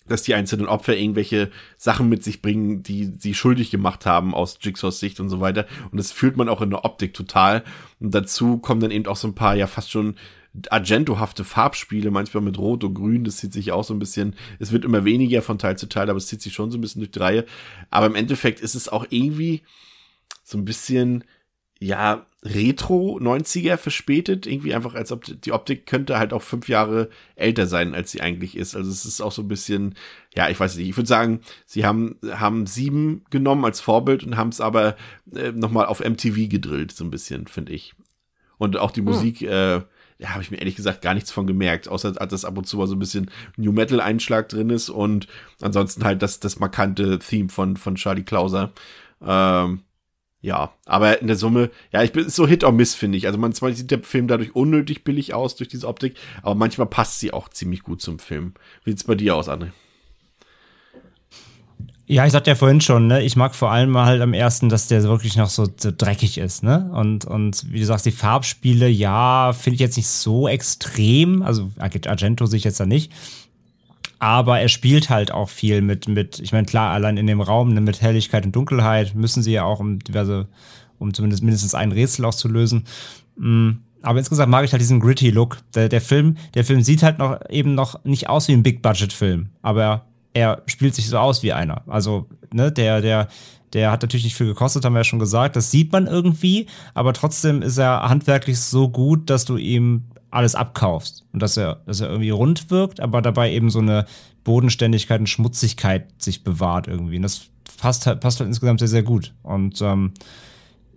dass 0.09 0.23
die 0.23 0.35
einzelnen 0.35 0.67
Opfer 0.67 0.97
irgendwelche 0.97 1.51
Sachen 1.77 2.09
mit 2.09 2.25
sich 2.25 2.43
bringen, 2.43 2.83
die 2.83 3.13
sie 3.19 3.35
schuldig 3.35 3.71
gemacht 3.71 4.05
haben 4.05 4.35
aus 4.35 4.59
Jigsaws 4.61 4.99
Sicht 4.99 5.21
und 5.21 5.29
so 5.29 5.41
weiter. 5.41 5.67
Und 5.91 5.99
das 5.99 6.13
fühlt 6.13 6.37
man 6.37 6.49
auch 6.49 6.61
in 6.61 6.71
der 6.71 6.85
Optik 6.85 7.15
total. 7.15 7.63
Und 8.01 8.15
dazu 8.15 8.59
kommen 8.59 8.81
dann 8.81 8.91
eben 8.91 9.07
auch 9.07 9.17
so 9.17 9.29
ein 9.29 9.35
paar 9.35 9.55
ja 9.55 9.67
fast 9.67 9.91
schon 9.91 10.17
Argentohafte 10.71 11.45
Farbspiele, 11.45 12.11
manchmal 12.11 12.43
mit 12.43 12.59
Rot 12.59 12.85
und 12.85 12.95
Grün, 12.95 13.25
das 13.25 13.39
zieht 13.39 13.53
sich 13.53 13.73
auch 13.73 13.85
so 13.85 13.95
ein 13.95 13.99
bisschen, 13.99 14.35
es 14.59 14.73
wird 14.73 14.85
immer 14.85 15.05
weniger 15.05 15.41
von 15.41 15.59
Teil 15.59 15.79
zu 15.79 15.89
Teil, 15.89 16.11
aber 16.11 16.19
es 16.19 16.27
zieht 16.27 16.43
sich 16.43 16.53
schon 16.53 16.71
so 16.71 16.79
ein 16.79 16.81
bisschen 16.81 17.01
durch 17.01 17.11
die 17.11 17.19
Reihe. 17.19 17.47
Aber 17.91 18.07
im 18.07 18.15
Endeffekt 18.15 18.61
ist 18.61 18.75
es 18.75 18.89
auch 18.89 19.07
irgendwie 19.09 19.63
so 20.45 20.59
ein 20.59 20.65
bisschen, 20.65 21.25
ja, 21.79 22.27
Retro 22.45 23.19
90er 23.21 23.77
verspätet, 23.77 24.47
irgendwie 24.47 24.75
einfach 24.75 24.95
als 24.95 25.13
ob 25.13 25.25
die 25.25 25.53
Optik 25.53 25.87
könnte 25.87 26.19
halt 26.19 26.33
auch 26.33 26.43
fünf 26.43 26.69
Jahre 26.69 27.09
älter 27.37 27.69
sein, 27.69 27.95
als 27.95 28.11
sie 28.11 28.21
eigentlich 28.21 28.57
ist. 28.57 28.75
Also 28.75 28.91
es 28.91 29.05
ist 29.05 29.21
auch 29.21 29.31
so 29.31 29.43
ein 29.43 29.49
bisschen, 29.49 29.95
ja, 30.35 30.49
ich 30.49 30.59
weiß 30.59 30.77
nicht, 30.77 30.89
ich 30.89 30.97
würde 30.97 31.09
sagen, 31.09 31.41
sie 31.67 31.87
haben, 31.87 32.19
haben 32.29 32.67
sieben 32.67 33.25
genommen 33.31 33.65
als 33.65 33.81
Vorbild 33.81 34.25
und 34.25 34.37
haben 34.37 34.49
es 34.49 34.61
aber 34.61 34.97
äh, 35.35 35.53
nochmal 35.53 35.87
auf 35.87 36.01
MTV 36.01 36.49
gedrillt, 36.49 36.91
so 36.91 37.05
ein 37.05 37.11
bisschen, 37.11 37.47
finde 37.47 37.73
ich. 37.73 37.95
Und 38.59 38.77
auch 38.77 38.91
die 38.91 39.01
hm. 39.01 39.07
Musik, 39.07 39.43
äh, 39.43 39.83
ja, 40.23 40.31
habe 40.31 40.43
ich 40.43 40.51
mir 40.53 40.59
ehrlich 40.59 40.77
gesagt 40.77 41.03
gar 41.03 41.15
nichts 41.15 41.33
von 41.33 41.49
gemerkt, 41.49 41.89
außer 41.89 42.13
dass 42.13 42.45
ab 42.45 42.57
und 42.57 42.65
zu 42.65 42.77
mal 42.77 42.87
so 42.87 42.95
ein 42.95 43.01
bisschen 43.01 43.31
New 43.57 43.73
Metal 43.73 44.01
Einschlag 44.01 44.49
drin 44.49 44.71
ist 44.71 44.89
und 44.89 45.27
ansonsten 45.61 46.05
halt 46.05 46.23
das, 46.23 46.39
das 46.39 46.61
markante 46.61 47.19
Theme 47.19 47.49
von, 47.49 47.77
von 47.77 47.97
Charlie 47.97 48.23
Klauser. 48.23 48.73
Ähm, 49.21 49.81
ja, 50.41 50.73
aber 50.87 51.21
in 51.21 51.27
der 51.27 51.37
Summe, 51.37 51.71
ja, 51.93 52.03
ich 52.03 52.13
bin 52.13 52.29
so 52.29 52.47
Hit 52.47 52.63
or 52.63 52.73
Miss, 52.73 52.95
finde 52.95 53.19
ich. 53.19 53.27
Also 53.27 53.39
manchmal 53.39 53.75
sieht 53.75 53.91
der 53.91 54.03
Film 54.03 54.29
dadurch 54.29 54.55
unnötig 54.55 55.03
billig 55.03 55.35
aus 55.35 55.57
durch 55.57 55.69
diese 55.69 55.89
Optik, 55.89 56.17
aber 56.43 56.55
manchmal 56.55 56.87
passt 56.87 57.19
sie 57.19 57.33
auch 57.33 57.49
ziemlich 57.49 57.83
gut 57.83 58.01
zum 58.01 58.21
Film. 58.21 58.55
Wie 58.85 58.91
sieht's 58.91 59.05
bei 59.05 59.17
dir 59.17 59.35
aus, 59.35 59.49
André? 59.49 59.71
Ja, 62.13 62.27
ich 62.27 62.33
sagte 62.33 62.51
ja 62.51 62.57
vorhin 62.57 62.83
schon, 62.83 63.07
ne, 63.07 63.23
ich 63.23 63.37
mag 63.37 63.55
vor 63.55 63.71
allem 63.71 63.97
halt 63.97 64.21
am 64.21 64.35
ersten, 64.35 64.69
dass 64.69 64.87
der 64.87 65.03
wirklich 65.03 65.39
noch 65.39 65.49
so, 65.49 65.67
so 65.75 65.91
dreckig 65.97 66.37
ist, 66.37 66.63
ne? 66.63 66.91
Und, 66.93 67.25
und 67.25 67.73
wie 67.73 67.81
du 67.81 67.87
sagst, 67.87 68.05
die 68.05 68.11
Farbspiele, 68.11 68.87
ja, 68.87 69.55
finde 69.55 69.77
ich 69.77 69.81
jetzt 69.81 69.97
nicht 69.97 70.09
so 70.09 70.47
extrem. 70.47 71.41
Also 71.41 71.71
Argento 71.79 72.45
sehe 72.45 72.59
ich 72.59 72.65
jetzt 72.65 72.79
da 72.79 72.85
nicht. 72.85 73.11
Aber 74.19 74.61
er 74.61 74.69
spielt 74.69 75.09
halt 75.09 75.33
auch 75.33 75.49
viel 75.49 75.81
mit, 75.81 76.07
mit, 76.07 76.39
ich 76.39 76.53
meine, 76.53 76.67
klar, 76.67 76.91
allein 76.93 77.17
in 77.17 77.27
dem 77.27 77.41
Raum, 77.41 77.73
ne, 77.73 77.81
mit 77.81 78.03
Helligkeit 78.03 78.45
und 78.45 78.55
Dunkelheit 78.55 79.15
müssen 79.15 79.43
sie 79.43 79.53
ja 79.53 79.65
auch 79.65 79.81
um 79.81 79.99
diverse, 79.99 80.49
um 80.99 81.15
zumindest 81.15 81.43
mindestens 81.43 81.75
ein 81.75 81.93
Rätsel 81.93 82.27
auch 82.27 82.35
zu. 82.35 82.51
Mm, 82.51 83.71
aber 84.03 84.19
insgesamt 84.19 84.51
mag 84.51 84.67
ich 84.67 84.73
halt 84.73 84.83
diesen 84.83 85.01
gritty 85.01 85.31
Look. 85.31 85.61
Der, 85.75 85.89
der 85.89 86.03
Film, 86.03 86.37
der 86.53 86.67
Film 86.67 86.83
sieht 86.83 87.03
halt 87.03 87.19
noch 87.19 87.41
eben 87.49 87.75
noch 87.75 88.05
nicht 88.05 88.29
aus 88.29 88.49
wie 88.49 88.53
ein 88.53 88.63
Big-Budget-Film, 88.63 89.49
aber 89.63 90.05
er 90.35 90.63
spielt 90.67 90.95
sich 90.95 91.09
so 91.09 91.19
aus 91.19 91.43
wie 91.43 91.53
einer. 91.53 91.83
Also, 91.87 92.29
ne, 92.53 92.73
der, 92.73 93.01
der, 93.01 93.29
der 93.73 93.91
hat 93.91 94.03
natürlich 94.03 94.25
nicht 94.25 94.37
viel 94.37 94.47
gekostet, 94.47 94.85
haben 94.85 94.95
wir 94.95 95.01
ja 95.01 95.05
schon 95.05 95.19
gesagt. 95.19 95.57
Das 95.57 95.71
sieht 95.71 95.93
man 95.93 96.07
irgendwie, 96.07 96.67
aber 96.95 97.13
trotzdem 97.13 97.63
ist 97.63 97.79
er 97.79 98.09
handwerklich 98.09 98.61
so 98.61 98.89
gut, 98.89 99.31
dass 99.31 99.45
du 99.45 99.57
ihm 99.57 100.05
alles 100.31 100.55
abkaufst. 100.55 101.25
Und 101.33 101.41
dass 101.43 101.57
er, 101.57 101.83
dass 101.87 102.01
er 102.01 102.09
irgendwie 102.09 102.31
rund 102.31 102.71
wirkt, 102.71 103.01
aber 103.01 103.23
dabei 103.23 103.53
eben 103.53 103.71
so 103.71 103.81
eine 103.81 104.07
Bodenständigkeit 104.45 105.21
und 105.21 105.29
Schmutzigkeit 105.29 106.07
sich 106.19 106.43
bewahrt 106.43 106.89
irgendwie. 106.89 107.17
Und 107.17 107.23
das 107.23 107.43
passt 107.79 108.07
halt, 108.07 108.21
passt 108.21 108.41
halt 108.41 108.49
insgesamt 108.49 108.81
sehr, 108.81 108.89
sehr 108.89 109.03
gut. 109.03 109.35
Und 109.43 109.81
ähm, 109.83 110.13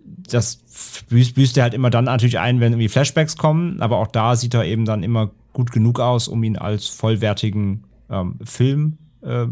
das 0.04 0.60
büßt, 1.08 1.34
büßt 1.34 1.56
er 1.56 1.64
halt 1.64 1.74
immer 1.74 1.90
dann 1.90 2.04
natürlich 2.04 2.38
ein, 2.38 2.60
wenn 2.60 2.72
irgendwie 2.72 2.88
Flashbacks 2.88 3.36
kommen, 3.36 3.80
aber 3.80 3.98
auch 3.98 4.08
da 4.08 4.36
sieht 4.36 4.54
er 4.54 4.64
eben 4.64 4.84
dann 4.84 5.02
immer 5.02 5.30
gut 5.52 5.72
genug 5.72 6.00
aus, 6.00 6.28
um 6.28 6.42
ihn 6.42 6.56
als 6.56 6.88
vollwertigen 6.88 7.84
ähm, 8.10 8.38
Film 8.44 8.98
äh, 9.26 9.46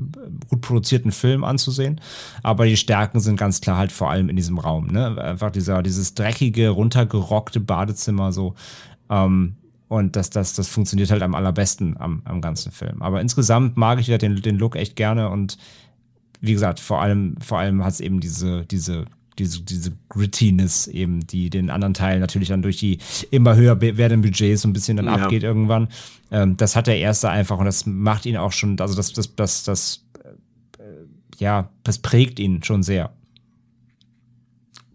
gut 0.48 0.60
produzierten 0.60 1.12
Film 1.12 1.44
anzusehen. 1.44 2.00
Aber 2.42 2.66
die 2.66 2.76
Stärken 2.76 3.20
sind 3.20 3.36
ganz 3.36 3.60
klar 3.60 3.76
halt 3.76 3.92
vor 3.92 4.10
allem 4.10 4.28
in 4.28 4.36
diesem 4.36 4.58
Raum. 4.58 4.86
Ne? 4.86 5.20
Einfach 5.20 5.50
dieser, 5.50 5.82
dieses 5.82 6.14
dreckige, 6.14 6.70
runtergerockte 6.70 7.60
Badezimmer 7.60 8.32
so. 8.32 8.54
Ähm, 9.10 9.56
und 9.88 10.16
das, 10.16 10.30
das, 10.30 10.54
das 10.54 10.68
funktioniert 10.68 11.10
halt 11.10 11.22
am 11.22 11.34
allerbesten 11.34 11.96
am, 11.98 12.22
am 12.24 12.40
ganzen 12.40 12.72
Film. 12.72 13.02
Aber 13.02 13.20
insgesamt 13.20 13.76
mag 13.76 14.00
ich 14.00 14.06
den, 14.06 14.36
den 14.36 14.58
Look 14.58 14.76
echt 14.76 14.96
gerne 14.96 15.28
und 15.28 15.58
wie 16.40 16.52
gesagt, 16.52 16.80
vor 16.80 17.00
allem, 17.00 17.36
vor 17.40 17.58
allem 17.58 17.82
hat 17.84 17.92
es 17.92 18.00
eben 18.00 18.20
diese, 18.20 18.66
diese 18.66 19.06
diese, 19.38 19.62
diese 19.62 19.92
Grittiness 20.08 20.86
eben, 20.86 21.26
die 21.26 21.50
den 21.50 21.70
anderen 21.70 21.94
Teilen 21.94 22.20
natürlich 22.20 22.48
dann 22.48 22.62
durch 22.62 22.76
die 22.76 22.98
immer 23.30 23.56
höher 23.56 23.80
werdenden 23.80 24.22
Budgets 24.22 24.62
so 24.62 24.68
ein 24.68 24.72
bisschen 24.72 24.96
dann 24.96 25.06
ja. 25.06 25.14
abgeht 25.14 25.42
irgendwann. 25.42 25.88
Ähm, 26.30 26.56
das 26.56 26.76
hat 26.76 26.86
der 26.86 26.98
erste 26.98 27.30
einfach 27.30 27.58
und 27.58 27.66
das 27.66 27.86
macht 27.86 28.26
ihn 28.26 28.36
auch 28.36 28.52
schon, 28.52 28.78
also 28.80 28.94
das, 28.94 29.12
das, 29.12 29.34
das, 29.34 29.64
das, 29.64 30.04
äh, 30.78 30.82
ja, 31.38 31.70
das 31.82 31.98
prägt 31.98 32.38
ihn 32.38 32.62
schon 32.62 32.82
sehr. 32.82 33.12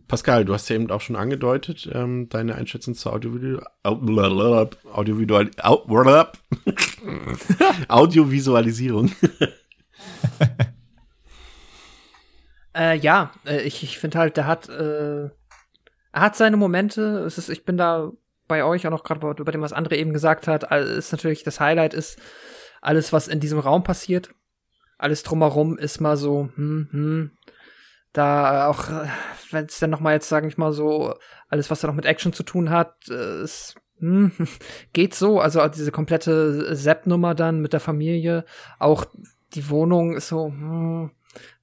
Pascal, 0.07 0.43
du 0.43 0.55
hast 0.55 0.67
ja 0.69 0.75
eben 0.75 0.89
auch 0.89 1.01
schon 1.01 1.15
angedeutet, 1.15 1.87
ähm, 1.93 2.29
deine 2.29 2.55
Einschätzung 2.55 2.95
zur 2.95 3.13
Audiovisual 3.13 3.63
Audiovisual 3.83 5.51
Audiovisualisierung. 7.87 9.11
Äh, 12.79 12.95
ja, 12.97 13.31
äh, 13.45 13.61
ich, 13.61 13.83
ich 13.83 13.99
finde 13.99 14.19
halt, 14.19 14.37
der 14.37 14.47
hat, 14.47 14.69
äh, 14.69 15.25
er 15.25 16.21
hat 16.21 16.37
seine 16.37 16.55
Momente. 16.55 17.19
Es 17.25 17.37
ist, 17.37 17.49
ich 17.49 17.65
bin 17.65 17.75
da 17.77 18.11
bei 18.47 18.63
euch 18.63 18.87
auch 18.87 18.91
noch 18.91 19.03
gerade 19.03 19.41
über 19.41 19.51
dem, 19.51 19.61
was 19.61 19.73
andere 19.73 19.97
eben 19.97 20.13
gesagt 20.13 20.47
hat. 20.47 20.63
Ist 20.71 21.11
natürlich 21.11 21.43
das 21.43 21.59
Highlight 21.59 21.93
ist 21.93 22.19
alles, 22.81 23.11
was 23.11 23.27
in 23.27 23.41
diesem 23.41 23.59
Raum 23.59 23.83
passiert. 23.83 24.33
Alles 24.97 25.23
drumherum 25.23 25.77
ist 25.77 25.99
mal 25.99 26.15
so, 26.15 26.49
hm, 26.55 26.87
hm, 26.91 27.31
da 28.13 28.67
auch, 28.67 28.89
äh, 28.89 29.07
wenn 29.51 29.65
es 29.65 29.79
dann 29.79 29.89
noch 29.89 29.99
mal 29.99 30.13
jetzt, 30.13 30.29
sagen 30.29 30.47
ich 30.47 30.57
mal 30.57 30.71
so, 30.71 31.13
alles, 31.49 31.69
was 31.69 31.81
da 31.81 31.87
noch 31.87 31.95
mit 31.95 32.05
Action 32.05 32.31
zu 32.31 32.43
tun 32.43 32.69
hat, 32.69 32.95
äh, 33.09 33.43
ist, 33.43 33.75
hm, 33.99 34.31
geht 34.93 35.13
so. 35.13 35.41
Also 35.41 35.67
diese 35.67 35.91
komplette 35.91 36.75
Sepp-Nummer 36.75 37.35
dann 37.35 37.59
mit 37.59 37.73
der 37.73 37.81
Familie, 37.81 38.45
auch 38.79 39.05
die 39.53 39.69
Wohnung 39.69 40.15
ist 40.15 40.29
so, 40.29 40.47
hm, 40.47 41.11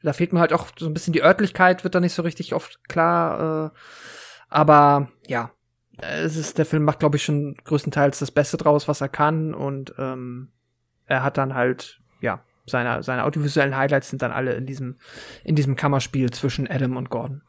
Da 0.02 0.12
fehlt 0.12 0.32
mir 0.32 0.40
halt 0.40 0.52
auch 0.52 0.68
so 0.78 0.86
ein 0.86 0.94
bisschen 0.94 1.12
die 1.12 1.22
Örtlichkeit, 1.22 1.84
wird 1.84 1.94
da 1.94 2.00
nicht 2.00 2.14
so 2.14 2.22
richtig 2.22 2.54
oft 2.54 2.88
klar. 2.88 3.66
Äh, 3.66 3.78
aber 4.48 5.08
ja, 5.26 5.50
es 5.98 6.36
ist, 6.36 6.58
der 6.58 6.66
Film 6.66 6.84
macht, 6.84 7.00
glaube 7.00 7.16
ich, 7.16 7.24
schon 7.24 7.56
größtenteils 7.64 8.18
das 8.18 8.30
Beste 8.30 8.56
draus, 8.56 8.88
was 8.88 9.00
er 9.00 9.08
kann. 9.08 9.54
Und 9.54 9.94
ähm, 9.98 10.48
er 11.06 11.22
hat 11.22 11.38
dann 11.38 11.54
halt, 11.54 12.00
ja, 12.20 12.42
seine, 12.66 13.02
seine 13.02 13.24
audiovisuellen 13.24 13.76
Highlights 13.76 14.10
sind 14.10 14.22
dann 14.22 14.32
alle 14.32 14.54
in 14.54 14.66
diesem, 14.66 14.96
in 15.44 15.56
diesem 15.56 15.76
Kammerspiel 15.76 16.30
zwischen 16.30 16.68
Adam 16.68 16.96
und 16.96 17.10
Gordon. 17.10 17.42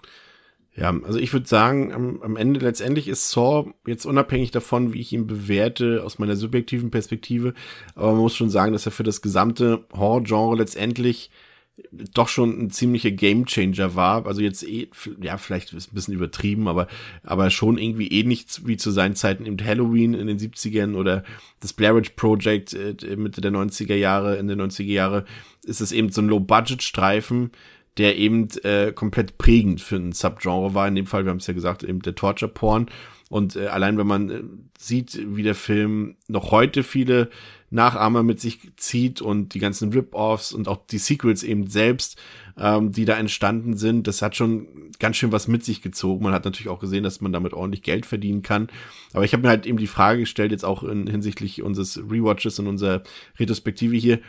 Ja, 0.75 0.95
also 1.03 1.17
ich 1.17 1.33
würde 1.33 1.47
sagen, 1.47 1.91
am, 1.91 2.21
am 2.21 2.37
Ende 2.37 2.59
letztendlich 2.59 3.07
ist 3.07 3.31
Saw 3.31 3.73
jetzt 3.87 4.05
unabhängig 4.05 4.51
davon, 4.51 4.93
wie 4.93 5.01
ich 5.01 5.11
ihn 5.11 5.25
bewerte, 5.25 6.03
aus 6.03 6.19
meiner 6.19 6.35
subjektiven 6.35 6.91
Perspektive, 6.91 7.55
aber 7.95 8.11
man 8.11 8.21
muss 8.21 8.35
schon 8.35 8.51
sagen, 8.51 8.73
dass 8.73 8.85
er 8.85 8.91
für 8.91 9.01
das 9.01 9.23
gesamte 9.23 9.85
Horror-Genre 9.91 10.55
letztendlich 10.55 11.31
doch 11.91 12.27
schon 12.27 12.59
ein 12.59 12.69
ziemlicher 12.71 13.11
Gamechanger 13.11 13.95
war. 13.95 14.25
Also 14.25 14.41
jetzt 14.41 14.63
eh, 14.63 14.89
ja, 15.21 15.37
vielleicht 15.37 15.73
ist 15.73 15.91
ein 15.91 15.95
bisschen 15.95 16.13
übertrieben, 16.13 16.67
aber, 16.67 16.87
aber 17.23 17.49
schon 17.49 17.77
irgendwie 17.77 18.07
ähnlich 18.07 18.45
wie 18.65 18.77
zu 18.77 18.91
seinen 18.91 19.15
Zeiten 19.15 19.45
eben 19.45 19.63
Halloween 19.63 20.13
in 20.13 20.27
den 20.27 20.39
70ern 20.39 20.95
oder 20.95 21.23
das 21.59 21.73
Blair 21.73 21.95
Witch 21.95 22.11
Project 22.11 22.73
äh, 22.73 23.15
Mitte 23.15 23.41
der 23.41 23.51
90er 23.51 23.95
Jahre, 23.95 24.37
in 24.37 24.47
den 24.47 24.61
90er 24.61 24.83
Jahre, 24.83 25.25
ist 25.65 25.81
es 25.81 25.91
eben 25.91 26.09
so 26.11 26.21
ein 26.21 26.29
Low-Budget-Streifen, 26.29 27.51
der 27.97 28.17
eben 28.17 28.47
äh, 28.63 28.91
komplett 28.93 29.37
prägend 29.37 29.81
für 29.81 29.95
ein 29.95 30.11
Subgenre 30.11 30.73
war. 30.73 30.87
In 30.87 30.95
dem 30.95 31.07
Fall, 31.07 31.25
wir 31.25 31.31
haben 31.31 31.37
es 31.37 31.47
ja 31.47 31.53
gesagt, 31.53 31.83
eben 31.83 32.01
der 32.01 32.15
Torture-Porn. 32.15 32.87
Und 33.29 33.55
äh, 33.55 33.67
allein 33.67 33.97
wenn 33.97 34.07
man 34.07 34.29
äh, 34.29 34.43
sieht, 34.77 35.19
wie 35.35 35.43
der 35.43 35.55
Film 35.55 36.15
noch 36.27 36.51
heute 36.51 36.83
viele 36.83 37.29
Nachahmer 37.69 38.23
mit 38.23 38.39
sich 38.39 38.59
zieht 38.77 39.21
und 39.21 39.53
die 39.53 39.59
ganzen 39.59 39.91
Rip-Offs 39.91 40.53
und 40.53 40.69
auch 40.69 40.85
die 40.87 40.99
Sequels 40.99 41.43
eben 41.43 41.67
selbst, 41.67 42.17
ähm, 42.57 42.93
die 42.93 43.03
da 43.03 43.17
entstanden 43.17 43.75
sind, 43.75 44.07
das 44.07 44.21
hat 44.21 44.37
schon 44.37 44.67
ganz 44.99 45.17
schön 45.17 45.33
was 45.33 45.49
mit 45.49 45.65
sich 45.65 45.81
gezogen. 45.81 46.23
Man 46.23 46.33
hat 46.33 46.45
natürlich 46.45 46.69
auch 46.69 46.79
gesehen, 46.79 47.03
dass 47.03 47.19
man 47.19 47.33
damit 47.33 47.53
ordentlich 47.53 47.83
Geld 47.83 48.05
verdienen 48.05 48.41
kann. 48.41 48.69
Aber 49.13 49.25
ich 49.25 49.33
habe 49.33 49.43
mir 49.43 49.49
halt 49.49 49.65
eben 49.65 49.77
die 49.77 49.87
Frage 49.87 50.21
gestellt, 50.21 50.51
jetzt 50.51 50.65
auch 50.65 50.83
in, 50.83 51.07
hinsichtlich 51.07 51.61
unseres 51.61 51.97
Rewatches 51.97 52.59
und 52.59 52.67
unserer 52.67 53.03
Retrospektive 53.37 53.97
hier, 53.97 54.19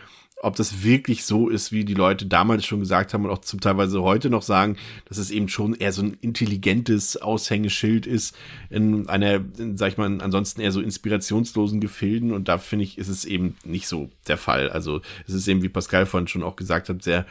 ob 0.41 0.57
das 0.57 0.83
wirklich 0.83 1.25
so 1.25 1.49
ist, 1.49 1.73
wie 1.73 1.85
die 1.85 1.95
Leute 1.95 2.27
damals 2.27 2.65
schon 2.65 2.81
gesagt 2.81 3.13
haben 3.13 3.25
und 3.25 3.31
auch 3.31 3.39
zum 3.39 3.61
Teilweise 3.61 4.03
heute 4.03 4.31
noch 4.31 4.43
sagen, 4.43 4.77
dass 5.07 5.19
es 5.19 5.31
eben 5.31 5.49
schon 5.49 5.75
eher 5.75 5.93
so 5.93 6.03
ein 6.03 6.17
intelligentes 6.21 7.17
Aushängeschild 7.17 8.07
ist 8.07 8.37
in 8.71 9.09
einer, 9.09 9.41
in, 9.59 9.77
sag 9.77 9.93
ich 9.93 9.99
mal, 9.99 10.21
ansonsten 10.21 10.61
eher 10.61 10.73
so 10.73 10.81
inspirationslosen 10.81 11.81
Gefilden 11.81 12.33
und 12.33 12.49
da 12.49 12.59
finde 12.59 12.85
ich, 12.85 12.99
ist 12.99 13.09
es 13.09 13.25
eben 13.25 13.57
nicht 13.65 13.89
so 13.89 14.11
der 14.29 14.37
Fall. 14.37 14.71
Also 14.71 15.01
es 15.27 15.35
ist 15.35 15.49
eben, 15.49 15.63
wie 15.63 15.69
Pascal 15.69 16.07
vorhin 16.07 16.29
schon 16.29 16.43
auch 16.43 16.57
gesagt 16.57 16.89
hat, 16.89 17.03
sehr 17.03 17.27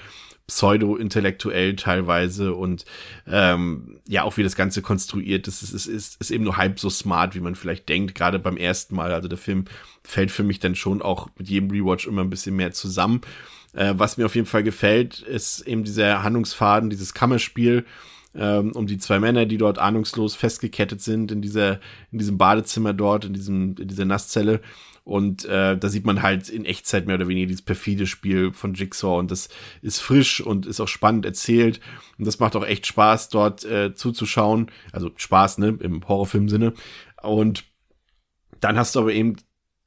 pseudo-intellektuell 0.48 1.76
teilweise 1.76 2.54
und 2.54 2.86
ähm, 3.28 4.00
ja, 4.08 4.24
auch 4.24 4.38
wie 4.38 4.44
das 4.44 4.56
Ganze 4.56 4.82
konstruiert 4.82 5.48
ist, 5.48 5.62
ist, 5.62 5.74
ist, 5.74 5.88
ist, 5.88 6.22
ist 6.22 6.32
eben 6.32 6.46
nur 6.46 6.56
halb 6.56 6.80
so 6.80 6.90
smart, 6.90 7.36
wie 7.36 7.42
man 7.42 7.56
vielleicht 7.56 7.90
denkt, 7.90 8.16
gerade 8.16 8.40
beim 8.40 8.56
ersten 8.56 8.96
Mal. 8.96 9.12
Also 9.12 9.28
der 9.28 9.38
Film 9.38 9.66
fällt 10.04 10.32
für 10.32 10.44
mich 10.44 10.60
dann 10.60 10.76
schon 10.76 11.02
auch 11.02 11.28
mit 11.38 11.50
jedem 11.50 11.70
Rewatch 11.70 12.08
immer 12.08 12.22
ein 12.22 12.30
bisschen 12.30 12.56
mehr 12.56 12.72
zusammen. 12.72 13.22
Äh, 13.74 13.96
was 13.98 14.18
mir 14.18 14.26
auf 14.26 14.36
jeden 14.36 14.48
Fall 14.48 14.64
gefällt, 14.64 15.20
ist 15.20 15.68
eben 15.68 15.84
dieser 15.84 16.24
Handlungsfaden, 16.24 16.90
dieses 16.90 17.14
Kammerspiel, 17.14 17.86
ähm, 18.34 18.72
um 18.72 18.88
die 18.88 19.00
zwei 19.00 19.20
Männer, 19.20 19.46
die 19.46 19.58
dort 19.58 19.80
ahnungslos 19.80 20.36
festgekettet 20.36 21.02
sind 21.02 21.32
in 21.32 21.42
dieser, 21.42 21.82
in 22.12 22.20
diesem 22.20 22.38
Badezimmer 22.38 22.94
dort, 22.94 23.26
in 23.26 23.34
diesem, 23.34 23.76
in 23.78 23.88
dieser 23.88 24.06
Nasszelle. 24.06 24.62
Und 25.08 25.46
äh, 25.46 25.78
da 25.78 25.88
sieht 25.88 26.06
man 26.06 26.22
halt 26.22 26.50
in 26.50 26.66
Echtzeit 26.66 27.08
mehr 27.08 27.16
oder 27.16 27.30
weniger 27.30 27.48
dieses 27.48 27.62
perfide 27.62 28.08
Spiel 28.08 28.52
von 28.52 28.74
Jigsaw 28.74 29.20
und 29.20 29.32
das 29.32 29.48
ist 29.82 30.02
frisch 30.02 30.42
und 30.42 30.66
ist 30.66 30.82
auch 30.82 30.90
spannend 30.90 31.26
erzählt. 31.26 31.80
Und 32.18 32.28
das 32.28 32.40
macht 32.40 32.58
auch 32.58 32.66
echt 32.66 32.86
Spaß, 32.88 33.30
dort 33.30 33.64
äh, 33.64 33.96
zuzuschauen. 33.96 34.70
Also 34.92 35.12
Spaß, 35.16 35.60
ne, 35.60 35.78
im 35.80 36.06
Horrorfilm-Sinne. 36.06 36.74
Und 37.24 37.64
dann 38.60 38.78
hast 38.78 38.98
du 38.98 39.00
aber 39.00 39.14
eben 39.14 39.38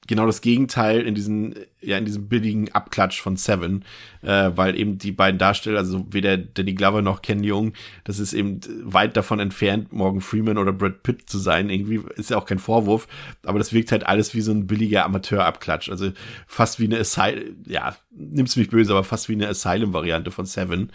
genau 0.06 0.24
das 0.24 0.40
Gegenteil 0.40 1.02
in 1.02 1.14
diesen, 1.14 1.54
ja, 1.82 1.96
in 1.98 2.04
diesem 2.04 2.28
billigen 2.28 2.72
Abklatsch 2.72 3.20
von 3.20 3.36
Seven, 3.36 3.84
äh, 4.22 4.50
weil 4.54 4.78
eben 4.78 4.98
die 4.98 5.12
beiden 5.12 5.38
Darsteller, 5.38 5.78
also 5.78 6.06
weder 6.10 6.36
Danny 6.36 6.74
Glover 6.74 7.02
noch 7.02 7.22
Ken 7.22 7.42
Jung, 7.42 7.72
das 8.04 8.18
ist 8.18 8.32
eben 8.32 8.60
weit 8.82 9.16
davon 9.16 9.40
entfernt, 9.40 9.92
Morgan 9.92 10.20
Freeman 10.20 10.58
oder 10.58 10.72
Brad 10.72 11.02
Pitt 11.02 11.28
zu 11.28 11.38
sein. 11.38 11.70
Irgendwie 11.70 12.00
ist 12.16 12.30
ja 12.30 12.36
auch 12.36 12.46
kein 12.46 12.58
Vorwurf, 12.58 13.08
aber 13.44 13.58
das 13.58 13.72
wirkt 13.72 13.92
halt 13.92 14.06
alles 14.06 14.34
wie 14.34 14.40
so 14.40 14.52
ein 14.52 14.66
billiger 14.66 15.04
Amateur-Abklatsch. 15.04 15.88
Also 15.88 16.12
fast 16.46 16.80
wie 16.80 16.84
eine 16.84 16.98
Asylum, 16.98 17.56
ja, 17.66 17.96
nimm's 18.10 18.56
mich 18.56 18.68
böse, 18.68 18.92
aber 18.92 19.04
fast 19.04 19.28
wie 19.28 19.34
eine 19.34 19.48
Asylum-Variante 19.48 20.30
von 20.30 20.44
Seven. 20.44 20.90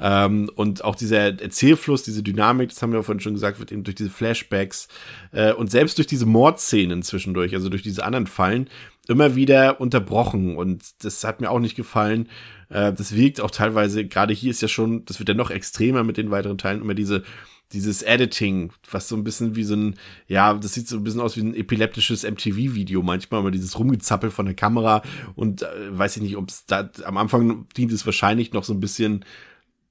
Ähm, 0.00 0.50
und 0.54 0.84
auch 0.84 0.96
dieser 0.96 1.40
Erzählfluss, 1.40 2.02
diese 2.02 2.22
Dynamik, 2.22 2.70
das 2.70 2.80
haben 2.80 2.92
wir 2.92 3.02
vorhin 3.02 3.20
schon 3.20 3.34
gesagt, 3.34 3.58
wird 3.58 3.72
eben 3.72 3.84
durch 3.84 3.96
diese 3.96 4.10
Flashbacks 4.10 4.88
äh, 5.32 5.52
und 5.52 5.70
selbst 5.70 5.98
durch 5.98 6.06
diese 6.06 6.26
Mordszenen 6.26 7.02
zwischendurch, 7.02 7.54
also 7.54 7.68
durch 7.68 7.82
diese 7.82 8.04
anderen 8.04 8.26
Fallen, 8.26 8.68
immer 9.08 9.34
wieder 9.34 9.80
unterbrochen 9.80 10.56
und 10.56 11.04
das 11.04 11.24
hat 11.24 11.40
mir 11.40 11.50
auch 11.50 11.58
nicht 11.58 11.76
gefallen. 11.76 12.28
Äh, 12.68 12.92
das 12.92 13.14
wirkt 13.14 13.40
auch 13.40 13.50
teilweise, 13.50 14.06
gerade 14.06 14.34
hier 14.34 14.50
ist 14.50 14.62
ja 14.62 14.68
schon, 14.68 15.04
das 15.04 15.18
wird 15.18 15.28
ja 15.28 15.34
noch 15.34 15.50
extremer 15.50 16.04
mit 16.04 16.16
den 16.16 16.30
weiteren 16.30 16.58
Teilen, 16.58 16.80
immer 16.80 16.94
diese 16.94 17.24
dieses 17.72 18.02
Editing, 18.02 18.72
was 18.90 19.08
so 19.08 19.16
ein 19.16 19.22
bisschen 19.22 19.54
wie 19.54 19.62
so 19.62 19.76
ein, 19.76 19.96
ja, 20.26 20.54
das 20.54 20.74
sieht 20.74 20.88
so 20.88 20.96
ein 20.96 21.04
bisschen 21.04 21.20
aus 21.20 21.36
wie 21.36 21.42
ein 21.42 21.54
epileptisches 21.54 22.24
MTV-Video 22.24 23.02
manchmal, 23.02 23.40
aber 23.40 23.50
dieses 23.50 23.78
Rumgezappel 23.78 24.30
von 24.30 24.46
der 24.46 24.54
Kamera 24.54 25.02
und 25.36 25.62
äh, 25.62 25.66
weiß 25.90 26.16
ich 26.16 26.22
nicht, 26.22 26.36
ob 26.36 26.48
es 26.48 26.66
da, 26.66 26.90
am 27.04 27.16
Anfang 27.16 27.68
dient 27.76 27.92
es 27.92 28.06
wahrscheinlich 28.06 28.52
noch 28.52 28.64
so 28.64 28.72
ein 28.72 28.80
bisschen 28.80 29.24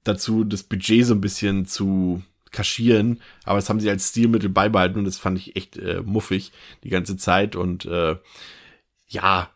dazu, 0.04 0.44
das 0.44 0.64
Budget 0.64 1.06
so 1.06 1.14
ein 1.14 1.22
bisschen 1.22 1.66
zu 1.66 2.22
kaschieren, 2.52 3.22
aber 3.46 3.60
das 3.60 3.70
haben 3.70 3.80
sie 3.80 3.90
als 3.90 4.10
Stilmittel 4.10 4.50
beibehalten 4.50 5.00
und 5.00 5.06
das 5.06 5.18
fand 5.18 5.38
ich 5.38 5.56
echt 5.56 5.78
äh, 5.78 6.02
muffig 6.04 6.52
die 6.84 6.90
ganze 6.90 7.16
Zeit 7.16 7.56
und 7.56 7.86
äh, 7.86 8.16
ja, 9.10 9.50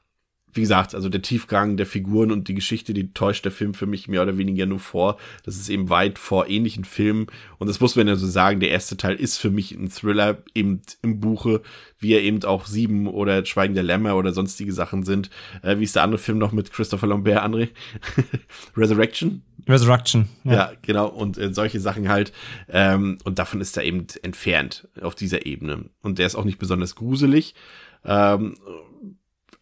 wie 0.55 0.61
gesagt, 0.61 0.93
also 0.93 1.09
der 1.09 1.21
Tiefgang 1.21 1.77
der 1.77 1.85
Figuren 1.85 2.31
und 2.31 2.47
die 2.47 2.53
Geschichte, 2.53 2.93
die 2.93 3.11
täuscht 3.13 3.43
der 3.43 3.51
Film 3.51 3.73
für 3.73 3.88
mich 3.88 4.07
mehr 4.07 4.21
oder 4.21 4.38
weniger 4.38 4.65
nur 4.65 4.80
vor. 4.80 5.17
Das 5.43 5.55
ist 5.55 5.69
eben 5.69 5.89
weit 5.89 6.19
vor 6.19 6.47
ähnlichen 6.47 6.85
Filmen. 6.85 7.27
Und 7.57 7.67
das 7.67 7.80
muss 7.80 7.95
man 7.95 8.07
ja 8.07 8.15
so 8.15 8.27
sagen, 8.27 8.59
der 8.59 8.69
erste 8.69 8.95
Teil 8.95 9.15
ist 9.15 9.38
für 9.38 9.49
mich 9.49 9.71
ein 9.71 9.89
Thriller, 9.89 10.43
eben 10.53 10.81
im 11.01 11.19
Buche, 11.19 11.61
wie 11.97 12.13
er 12.13 12.21
eben 12.21 12.43
auch 12.43 12.67
Sieben 12.67 13.07
oder 13.07 13.43
Schweigen 13.45 13.73
der 13.73 13.84
Lämmer 13.84 14.15
oder 14.15 14.31
sonstige 14.31 14.73
Sachen 14.73 15.03
sind. 15.03 15.30
Äh, 15.63 15.80
wie 15.80 15.84
ist 15.84 15.95
der 15.95 16.03
andere 16.03 16.19
Film 16.19 16.38
noch 16.38 16.51
mit 16.51 16.71
Christopher 16.71 17.07
Lambert, 17.07 17.43
André? 17.43 17.69
Resurrection? 18.77 19.41
Resurrection. 19.67 20.30
Ja, 20.43 20.53
ja 20.53 20.71
genau. 20.84 21.07
Und 21.07 21.38
äh, 21.39 21.51
solche 21.51 21.80
Sachen 21.80 22.09
halt. 22.09 22.31
Ähm, 22.69 23.17
und 23.23 23.39
davon 23.39 23.59
ist 23.59 23.75
er 23.75 23.84
eben 23.84 24.05
entfernt 24.21 24.88
auf 25.01 25.15
dieser 25.15 25.47
Ebene. 25.47 25.85
Und 26.01 26.19
der 26.19 26.27
ist 26.27 26.35
auch 26.35 26.45
nicht 26.45 26.59
besonders 26.59 26.95
gruselig. 26.95 27.55
Ähm, 28.05 28.55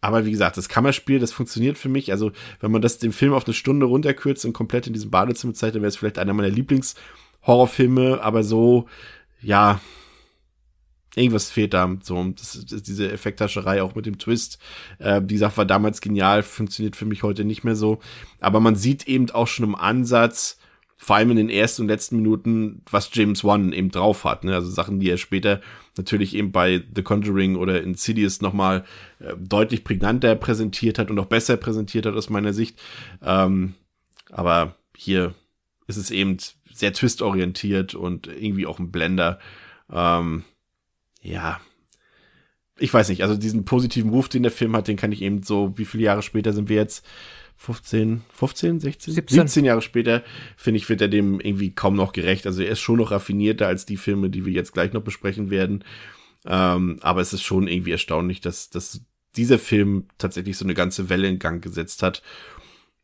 aber 0.02 0.26
wie 0.26 0.32
gesagt, 0.32 0.56
das 0.56 0.68
Kammerspiel, 0.68 1.20
das 1.20 1.32
funktioniert 1.32 1.78
für 1.78 1.88
mich. 1.88 2.10
Also, 2.10 2.32
wenn 2.60 2.72
man 2.72 2.82
das 2.82 2.98
den 2.98 3.12
Film 3.12 3.32
auf 3.32 3.46
eine 3.46 3.54
Stunde 3.54 3.86
runterkürzt 3.86 4.44
und 4.44 4.52
komplett 4.52 4.88
in 4.88 4.92
diesem 4.92 5.10
Badezimmer 5.10 5.54
zeigt, 5.54 5.76
dann 5.76 5.82
wäre 5.82 5.88
es 5.88 5.96
vielleicht 5.96 6.18
einer 6.18 6.34
meiner 6.34 6.50
Lieblingshorrorfilme, 6.50 8.20
aber 8.20 8.42
so, 8.42 8.88
ja, 9.40 9.80
irgendwas 11.14 11.50
fehlt 11.50 11.72
da. 11.72 11.96
So, 12.02 12.20
das, 12.36 12.66
das, 12.68 12.82
diese 12.82 13.12
Effekthascherei 13.12 13.80
auch 13.80 13.94
mit 13.94 14.06
dem 14.06 14.18
Twist. 14.18 14.58
Äh, 14.98 15.22
die 15.22 15.38
Sache 15.38 15.58
war 15.58 15.66
damals 15.66 16.00
genial, 16.00 16.42
funktioniert 16.42 16.96
für 16.96 17.06
mich 17.06 17.22
heute 17.22 17.44
nicht 17.44 17.62
mehr 17.62 17.76
so. 17.76 18.00
Aber 18.40 18.58
man 18.58 18.74
sieht 18.74 19.06
eben 19.06 19.30
auch 19.30 19.46
schon 19.46 19.66
im 19.66 19.76
Ansatz, 19.76 20.58
vor 20.96 21.16
allem 21.16 21.30
in 21.30 21.36
den 21.36 21.50
ersten 21.50 21.82
und 21.82 21.88
letzten 21.88 22.16
Minuten, 22.16 22.82
was 22.90 23.10
James 23.12 23.44
Wan 23.44 23.72
eben 23.72 23.92
drauf 23.92 24.24
hat. 24.24 24.42
Ne? 24.42 24.54
Also 24.54 24.68
Sachen, 24.68 24.98
die 24.98 25.10
er 25.10 25.18
später 25.18 25.60
natürlich 25.96 26.34
eben 26.34 26.52
bei 26.52 26.82
The 26.94 27.02
Conjuring 27.02 27.56
oder 27.56 27.82
Insidious 27.82 28.40
nochmal 28.40 28.84
äh, 29.18 29.34
deutlich 29.38 29.84
prägnanter 29.84 30.34
präsentiert 30.34 30.98
hat 30.98 31.10
und 31.10 31.18
auch 31.18 31.26
besser 31.26 31.56
präsentiert 31.56 32.06
hat 32.06 32.14
aus 32.14 32.30
meiner 32.30 32.52
Sicht. 32.52 32.80
Ähm, 33.22 33.74
aber 34.30 34.76
hier 34.96 35.34
ist 35.86 35.96
es 35.96 36.10
eben 36.10 36.38
sehr 36.72 36.92
twistorientiert 36.92 37.94
und 37.94 38.26
irgendwie 38.26 38.66
auch 38.66 38.78
ein 38.78 38.90
Blender. 38.90 39.38
Ähm, 39.90 40.44
ja, 41.20 41.60
ich 42.78 42.92
weiß 42.92 43.10
nicht, 43.10 43.22
also 43.22 43.36
diesen 43.36 43.64
positiven 43.64 44.10
Ruf, 44.10 44.28
den 44.28 44.42
der 44.42 44.52
Film 44.52 44.74
hat, 44.74 44.88
den 44.88 44.96
kann 44.96 45.12
ich 45.12 45.22
eben 45.22 45.42
so, 45.42 45.76
wie 45.76 45.84
viele 45.84 46.04
Jahre 46.04 46.22
später 46.22 46.52
sind 46.52 46.68
wir 46.68 46.76
jetzt? 46.76 47.06
15, 47.62 48.22
15, 48.34 48.80
16, 48.80 49.14
17, 49.14 49.36
17 49.36 49.64
Jahre 49.64 49.82
später, 49.82 50.24
finde 50.56 50.78
ich, 50.78 50.88
wird 50.88 51.00
er 51.00 51.06
dem 51.06 51.38
irgendwie 51.38 51.72
kaum 51.72 51.94
noch 51.94 52.12
gerecht. 52.12 52.44
Also 52.44 52.60
er 52.60 52.72
ist 52.72 52.80
schon 52.80 52.96
noch 52.96 53.12
raffinierter 53.12 53.68
als 53.68 53.86
die 53.86 53.96
Filme, 53.96 54.30
die 54.30 54.44
wir 54.44 54.52
jetzt 54.52 54.72
gleich 54.72 54.92
noch 54.92 55.02
besprechen 55.02 55.48
werden. 55.48 55.84
Ähm, 56.44 56.98
aber 57.02 57.20
es 57.20 57.32
ist 57.32 57.42
schon 57.42 57.68
irgendwie 57.68 57.92
erstaunlich, 57.92 58.40
dass, 58.40 58.70
dass 58.70 59.02
dieser 59.36 59.60
Film 59.60 60.08
tatsächlich 60.18 60.58
so 60.58 60.64
eine 60.64 60.74
ganze 60.74 61.08
Welle 61.08 61.28
in 61.28 61.38
Gang 61.38 61.62
gesetzt 61.62 62.02
hat. 62.02 62.24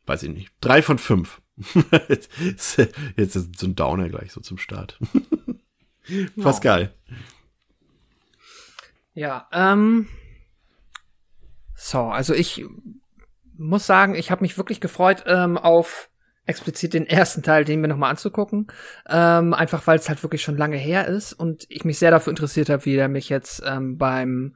Weiß 0.05 0.23
ich 0.23 0.29
nicht. 0.29 0.51
Drei 0.59 0.81
von 0.81 0.97
fünf. 0.97 1.41
jetzt 2.09 2.29
ist 3.37 3.59
so 3.59 3.65
ein 3.65 3.75
Downer 3.75 4.09
gleich 4.09 4.33
so 4.33 4.41
zum 4.41 4.57
Start. 4.57 4.99
Pascal. 6.41 6.93
Ja, 9.13 9.47
ähm. 9.53 10.07
So, 11.75 12.01
also 12.01 12.33
ich 12.33 12.65
muss 13.59 13.85
sagen, 13.85 14.15
ich 14.15 14.31
habe 14.31 14.41
mich 14.41 14.57
wirklich 14.57 14.81
gefreut 14.81 15.25
ähm, 15.27 15.57
auf 15.57 16.09
explizit 16.45 16.93
den 16.93 17.05
ersten 17.05 17.43
Teil, 17.43 17.63
den 17.63 17.81
mir 17.81 17.87
nochmal 17.87 18.09
anzugucken. 18.09 18.67
Ähm, 19.07 19.53
einfach 19.53 19.85
weil 19.85 19.99
es 19.99 20.09
halt 20.09 20.23
wirklich 20.23 20.41
schon 20.41 20.57
lange 20.57 20.77
her 20.77 21.07
ist 21.07 21.33
und 21.33 21.65
ich 21.69 21.85
mich 21.85 21.99
sehr 21.99 22.09
dafür 22.11 22.31
interessiert 22.31 22.69
habe, 22.69 22.85
wie 22.85 22.95
der 22.95 23.07
mich 23.07 23.29
jetzt 23.29 23.61
ähm, 23.65 23.97
beim, 23.97 24.55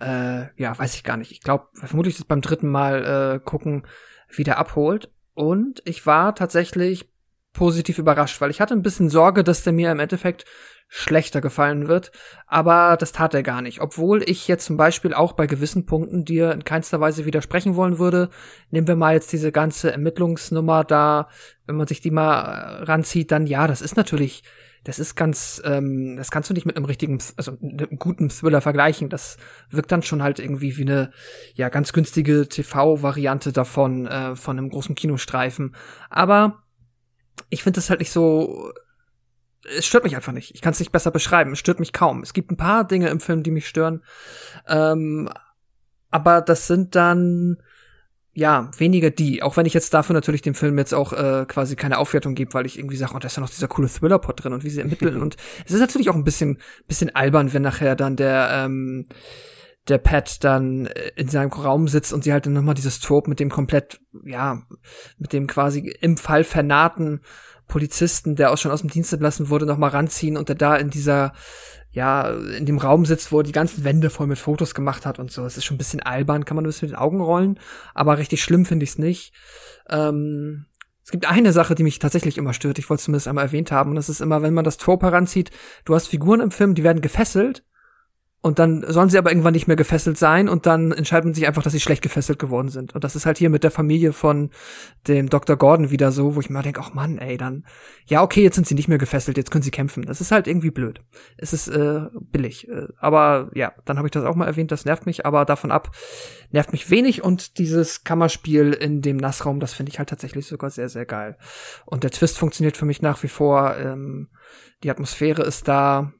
äh, 0.00 0.46
ja, 0.56 0.78
weiß 0.78 0.94
ich 0.94 1.04
gar 1.04 1.18
nicht. 1.18 1.32
Ich 1.32 1.42
glaube, 1.42 1.66
vermutlich 1.74 2.16
das 2.16 2.24
beim 2.24 2.40
dritten 2.40 2.68
Mal 2.68 3.34
äh, 3.36 3.40
gucken, 3.44 3.86
wieder 4.30 4.56
abholt. 4.56 5.10
Und 5.34 5.82
ich 5.84 6.06
war 6.06 6.34
tatsächlich 6.34 7.10
positiv 7.56 7.98
überrascht, 7.98 8.40
weil 8.40 8.50
ich 8.50 8.60
hatte 8.60 8.74
ein 8.74 8.82
bisschen 8.82 9.08
Sorge, 9.08 9.42
dass 9.42 9.64
der 9.64 9.72
mir 9.72 9.90
im 9.90 9.98
Endeffekt 9.98 10.44
schlechter 10.88 11.40
gefallen 11.40 11.88
wird, 11.88 12.12
aber 12.46 12.96
das 12.96 13.12
tat 13.12 13.34
er 13.34 13.42
gar 13.42 13.60
nicht. 13.60 13.80
Obwohl 13.80 14.22
ich 14.28 14.46
jetzt 14.46 14.66
zum 14.66 14.76
Beispiel 14.76 15.14
auch 15.14 15.32
bei 15.32 15.46
gewissen 15.46 15.84
Punkten 15.84 16.24
dir 16.24 16.52
in 16.52 16.64
keinster 16.64 17.00
Weise 17.00 17.24
widersprechen 17.24 17.74
wollen 17.74 17.98
würde. 17.98 18.30
Nehmen 18.70 18.86
wir 18.86 18.94
mal 18.94 19.14
jetzt 19.14 19.32
diese 19.32 19.50
ganze 19.50 19.90
Ermittlungsnummer 19.90 20.84
da, 20.84 21.28
wenn 21.66 21.76
man 21.76 21.88
sich 21.88 22.00
die 22.00 22.12
mal 22.12 22.40
äh, 22.40 22.82
ranzieht, 22.84 23.32
dann 23.32 23.46
ja, 23.46 23.66
das 23.66 23.82
ist 23.82 23.96
natürlich, 23.96 24.44
das 24.84 25.00
ist 25.00 25.16
ganz, 25.16 25.60
ähm, 25.64 26.16
das 26.16 26.30
kannst 26.30 26.50
du 26.50 26.54
nicht 26.54 26.66
mit 26.66 26.76
einem 26.76 26.86
richtigen, 26.86 27.18
also 27.36 27.58
einem 27.60 27.98
guten 27.98 28.30
Thriller 28.30 28.60
vergleichen. 28.60 29.08
Das 29.08 29.38
wirkt 29.70 29.90
dann 29.90 30.04
schon 30.04 30.22
halt 30.22 30.38
irgendwie 30.38 30.76
wie 30.76 30.82
eine, 30.82 31.10
ja, 31.54 31.68
ganz 31.68 31.92
günstige 31.92 32.48
TV-Variante 32.48 33.52
davon, 33.52 34.06
äh, 34.06 34.36
von 34.36 34.56
einem 34.56 34.70
großen 34.70 34.94
Kinostreifen. 34.94 35.74
Aber 36.10 36.62
ich 37.50 37.62
finde 37.62 37.78
das 37.78 37.90
halt 37.90 38.00
nicht 38.00 38.12
so. 38.12 38.72
Es 39.76 39.84
stört 39.84 40.04
mich 40.04 40.14
einfach 40.14 40.32
nicht. 40.32 40.54
Ich 40.54 40.60
kann 40.60 40.72
es 40.72 40.78
nicht 40.78 40.92
besser 40.92 41.10
beschreiben. 41.10 41.52
Es 41.52 41.58
stört 41.58 41.80
mich 41.80 41.92
kaum. 41.92 42.22
Es 42.22 42.32
gibt 42.32 42.52
ein 42.52 42.56
paar 42.56 42.86
Dinge 42.86 43.08
im 43.08 43.20
Film, 43.20 43.42
die 43.42 43.50
mich 43.50 43.66
stören. 43.66 44.02
Ähm, 44.68 45.28
aber 46.10 46.40
das 46.40 46.66
sind 46.66 46.94
dann 46.94 47.58
ja 48.32 48.70
weniger 48.78 49.10
die. 49.10 49.42
Auch 49.42 49.56
wenn 49.56 49.66
ich 49.66 49.74
jetzt 49.74 49.92
dafür 49.92 50.14
natürlich 50.14 50.42
dem 50.42 50.54
Film 50.54 50.78
jetzt 50.78 50.94
auch 50.94 51.12
äh, 51.12 51.46
quasi 51.48 51.74
keine 51.74 51.98
Aufwertung 51.98 52.34
gebe, 52.34 52.54
weil 52.54 52.66
ich 52.66 52.78
irgendwie 52.78 52.96
sage, 52.96 53.12
oh, 53.14 53.18
da 53.18 53.26
ist 53.26 53.36
ja 53.36 53.40
noch 53.40 53.50
dieser 53.50 53.66
coole 53.66 53.88
Thriller-Pot 53.88 54.44
drin 54.44 54.52
und 54.52 54.62
wie 54.62 54.70
sie 54.70 54.80
ermitteln. 54.80 55.20
und 55.22 55.36
es 55.64 55.72
ist 55.72 55.80
natürlich 55.80 56.10
auch 56.10 56.14
ein 56.14 56.24
bisschen, 56.24 56.58
bisschen 56.86 57.14
albern, 57.14 57.52
wenn 57.52 57.62
nachher 57.62 57.96
dann 57.96 58.14
der 58.14 58.50
ähm, 58.52 59.06
der 59.88 59.98
Pat 59.98 60.42
dann 60.44 60.86
äh, 60.86 61.10
in 61.16 61.28
seinem 61.28 61.50
Raum 61.50 61.88
sitzt 61.88 62.12
und 62.12 62.24
sie 62.24 62.32
halt 62.32 62.46
dann 62.46 62.52
nochmal 62.52 62.74
dieses 62.74 63.00
Trope 63.00 63.30
mit 63.30 63.40
dem 63.40 63.50
komplett, 63.50 64.00
ja, 64.24 64.62
mit 65.18 65.32
dem 65.32 65.46
quasi 65.46 65.94
im 66.00 66.16
Fall 66.16 66.44
vernahten 66.44 67.20
Polizisten, 67.68 68.36
der 68.36 68.52
auch 68.52 68.58
schon 68.58 68.70
aus 68.70 68.80
dem 68.80 68.90
Dienst 68.90 69.12
entlassen 69.12 69.48
wurde, 69.48 69.66
nochmal 69.66 69.90
ranziehen 69.90 70.36
und 70.36 70.48
der 70.48 70.56
da 70.56 70.76
in 70.76 70.90
dieser, 70.90 71.32
ja, 71.90 72.30
in 72.30 72.66
dem 72.66 72.78
Raum 72.78 73.06
sitzt, 73.06 73.32
wo 73.32 73.40
er 73.40 73.44
die 73.44 73.52
ganzen 73.52 73.84
Wände 73.84 74.10
voll 74.10 74.26
mit 74.26 74.38
Fotos 74.38 74.74
gemacht 74.74 75.04
hat 75.04 75.18
und 75.18 75.32
so. 75.32 75.44
Es 75.44 75.56
ist 75.56 75.64
schon 75.64 75.74
ein 75.74 75.78
bisschen 75.78 76.00
albern, 76.00 76.44
kann 76.44 76.54
man 76.54 76.64
ein 76.64 76.68
bisschen 76.68 76.88
mit 76.88 76.96
den 76.96 77.00
Augen 77.00 77.20
rollen, 77.20 77.58
aber 77.94 78.18
richtig 78.18 78.42
schlimm 78.42 78.64
finde 78.64 78.84
ich 78.84 78.90
es 78.90 78.98
nicht. 78.98 79.32
Ähm, 79.88 80.66
es 81.04 81.10
gibt 81.10 81.28
eine 81.28 81.52
Sache, 81.52 81.74
die 81.74 81.84
mich 81.84 81.98
tatsächlich 81.98 82.38
immer 82.38 82.52
stört, 82.52 82.78
ich 82.78 82.90
wollte 82.90 83.00
es 83.00 83.04
zumindest 83.04 83.28
einmal 83.28 83.44
erwähnt 83.44 83.72
haben, 83.72 83.90
und 83.90 83.96
das 83.96 84.08
ist 84.08 84.20
immer, 84.20 84.42
wenn 84.42 84.54
man 84.54 84.64
das 84.64 84.76
Trope 84.76 85.06
heranzieht, 85.06 85.50
du 85.84 85.94
hast 85.94 86.08
Figuren 86.08 86.40
im 86.40 86.50
Film, 86.50 86.74
die 86.74 86.84
werden 86.84 87.00
gefesselt 87.00 87.64
und 88.46 88.60
dann 88.60 88.84
sollen 88.86 89.08
sie 89.08 89.18
aber 89.18 89.32
irgendwann 89.32 89.54
nicht 89.54 89.66
mehr 89.66 89.74
gefesselt 89.74 90.16
sein 90.18 90.48
und 90.48 90.66
dann 90.66 90.92
entscheidet 90.92 91.24
man 91.24 91.34
sich 91.34 91.48
einfach, 91.48 91.64
dass 91.64 91.72
sie 91.72 91.80
schlecht 91.80 92.00
gefesselt 92.00 92.38
geworden 92.38 92.68
sind. 92.68 92.94
Und 92.94 93.02
das 93.02 93.16
ist 93.16 93.26
halt 93.26 93.38
hier 93.38 93.50
mit 93.50 93.64
der 93.64 93.72
Familie 93.72 94.12
von 94.12 94.50
dem 95.08 95.28
Dr. 95.28 95.56
Gordon 95.56 95.90
wieder 95.90 96.12
so, 96.12 96.36
wo 96.36 96.40
ich 96.40 96.48
mir 96.48 96.62
denke, 96.62 96.80
ach 96.80 96.94
Mann, 96.94 97.18
ey, 97.18 97.38
dann, 97.38 97.66
ja, 98.04 98.22
okay, 98.22 98.44
jetzt 98.44 98.54
sind 98.54 98.68
sie 98.68 98.76
nicht 98.76 98.86
mehr 98.86 98.98
gefesselt, 98.98 99.36
jetzt 99.36 99.50
können 99.50 99.64
sie 99.64 99.72
kämpfen. 99.72 100.04
Das 100.06 100.20
ist 100.20 100.30
halt 100.30 100.46
irgendwie 100.46 100.70
blöd. 100.70 101.02
Es 101.36 101.52
ist 101.52 101.66
äh, 101.66 102.02
billig. 102.20 102.68
Äh, 102.68 102.86
aber 102.98 103.50
ja, 103.52 103.72
dann 103.84 103.96
habe 103.98 104.06
ich 104.06 104.12
das 104.12 104.24
auch 104.24 104.36
mal 104.36 104.46
erwähnt, 104.46 104.70
das 104.70 104.84
nervt 104.84 105.06
mich, 105.06 105.26
aber 105.26 105.44
davon 105.44 105.72
ab 105.72 105.90
nervt 106.52 106.70
mich 106.70 106.88
wenig 106.88 107.24
und 107.24 107.58
dieses 107.58 108.04
Kammerspiel 108.04 108.72
in 108.72 109.02
dem 109.02 109.16
Nassraum, 109.16 109.58
das 109.58 109.74
finde 109.74 109.90
ich 109.90 109.98
halt 109.98 110.08
tatsächlich 110.08 110.46
sogar 110.46 110.70
sehr, 110.70 110.88
sehr 110.88 111.04
geil. 111.04 111.36
Und 111.84 112.04
der 112.04 112.12
Twist 112.12 112.38
funktioniert 112.38 112.76
für 112.76 112.86
mich 112.86 113.02
nach 113.02 113.24
wie 113.24 113.28
vor. 113.28 113.76
Ähm, 113.76 114.28
die 114.84 114.90
Atmosphäre 114.90 115.42
ist 115.42 115.66
da 115.66 116.12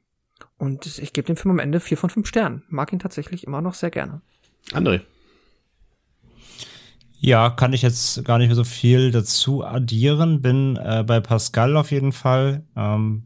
und 0.57 0.99
ich 0.99 1.13
gebe 1.13 1.27
dem 1.27 1.37
Film 1.37 1.51
am 1.51 1.59
Ende 1.59 1.79
vier 1.79 1.97
von 1.97 2.09
fünf 2.09 2.27
Sternen. 2.27 2.63
Mag 2.69 2.91
ihn 2.93 2.99
tatsächlich 2.99 3.45
immer 3.45 3.61
noch 3.61 3.73
sehr 3.73 3.91
gerne. 3.91 4.21
André. 4.71 5.01
Ja, 7.19 7.49
kann 7.49 7.73
ich 7.73 7.81
jetzt 7.81 8.23
gar 8.25 8.37
nicht 8.37 8.47
mehr 8.47 8.55
so 8.55 8.63
viel 8.63 9.11
dazu 9.11 9.63
addieren. 9.63 10.41
Bin 10.41 10.77
äh, 10.77 11.03
bei 11.05 11.19
Pascal 11.19 11.75
auf 11.75 11.91
jeden 11.91 12.11
Fall. 12.11 12.63
Ähm, 12.75 13.23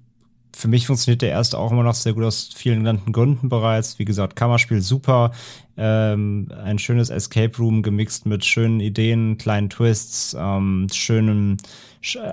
für 0.55 0.67
mich 0.67 0.87
funktioniert 0.87 1.21
der 1.21 1.29
erste 1.31 1.57
auch 1.57 1.71
immer 1.71 1.83
noch 1.83 1.95
sehr 1.95 2.13
gut 2.13 2.23
aus 2.23 2.49
vielen 2.53 2.79
genannten 2.79 3.11
Gründen 3.13 3.49
bereits. 3.49 3.99
Wie 3.99 4.05
gesagt, 4.05 4.35
Kammerspiel 4.35 4.81
super. 4.81 5.31
Ähm, 5.77 6.49
ein 6.63 6.79
schönes 6.79 7.09
Escape 7.09 7.57
Room 7.57 7.83
gemixt 7.83 8.25
mit 8.25 8.45
schönen 8.45 8.79
Ideen, 8.79 9.37
kleinen 9.37 9.69
Twists, 9.69 10.35
ähm, 10.37 10.87
schönen 10.91 11.57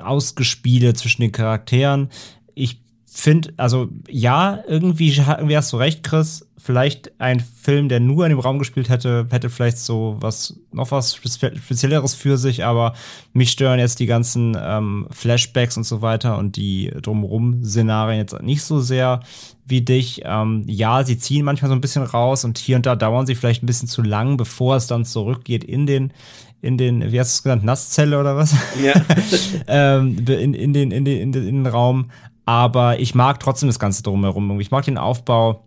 Ausgespiele 0.02 0.94
zwischen 0.94 1.22
den 1.22 1.32
Charakteren. 1.32 2.10
Ich 2.54 2.80
finde, 3.20 3.52
also 3.56 3.88
ja, 4.08 4.60
irgendwie, 4.68 5.08
irgendwie 5.16 5.56
hast 5.56 5.72
du 5.72 5.76
recht, 5.76 6.04
Chris. 6.04 6.46
Vielleicht 6.56 7.18
ein 7.20 7.40
Film, 7.40 7.88
der 7.88 7.98
nur 7.98 8.26
in 8.26 8.30
dem 8.30 8.40
Raum 8.40 8.58
gespielt 8.58 8.88
hätte, 8.88 9.26
hätte 9.30 9.48
vielleicht 9.48 9.78
so 9.78 10.16
was, 10.20 10.58
noch 10.72 10.90
was 10.90 11.14
Spezielleres 11.16 12.14
für 12.14 12.36
sich, 12.36 12.64
aber 12.64 12.94
mich 13.32 13.50
stören 13.50 13.78
jetzt 13.78 14.00
die 14.00 14.06
ganzen 14.06 14.56
ähm, 14.60 15.06
Flashbacks 15.10 15.76
und 15.76 15.84
so 15.84 16.02
weiter 16.02 16.36
und 16.36 16.56
die 16.56 16.92
drumherum 17.00 17.64
Szenarien 17.64 18.20
jetzt 18.20 18.40
nicht 18.42 18.62
so 18.62 18.80
sehr 18.80 19.20
wie 19.66 19.82
dich. 19.82 20.22
Ähm, 20.24 20.64
ja, 20.66 21.04
sie 21.04 21.18
ziehen 21.18 21.44
manchmal 21.44 21.70
so 21.70 21.74
ein 21.74 21.80
bisschen 21.80 22.02
raus 22.02 22.44
und 22.44 22.58
hier 22.58 22.76
und 22.76 22.86
da 22.86 22.96
dauern 22.96 23.26
sie 23.26 23.34
vielleicht 23.34 23.62
ein 23.62 23.66
bisschen 23.66 23.88
zu 23.88 24.02
lang, 24.02 24.36
bevor 24.36 24.76
es 24.76 24.86
dann 24.86 25.04
zurückgeht 25.04 25.64
in 25.64 25.86
den, 25.86 26.12
in 26.60 26.76
den, 26.76 27.12
wie 27.12 27.20
hast 27.20 27.34
du 27.34 27.38
es 27.38 27.42
genannt, 27.44 27.64
Nasszelle 27.64 28.18
oder 28.18 28.36
was? 28.36 28.54
Ja. 28.82 28.94
ähm, 29.68 30.24
in, 30.26 30.54
in, 30.54 30.72
den, 30.72 30.90
in, 30.90 31.04
den, 31.04 31.20
in, 31.20 31.32
den, 31.32 31.48
in 31.48 31.64
den 31.64 31.66
Raum. 31.66 32.10
Aber 32.48 32.98
ich 32.98 33.14
mag 33.14 33.40
trotzdem 33.40 33.68
das 33.68 33.78
Ganze 33.78 34.02
drumherum. 34.02 34.58
Ich 34.58 34.70
mag 34.70 34.82
den 34.82 34.96
Aufbau, 34.96 35.64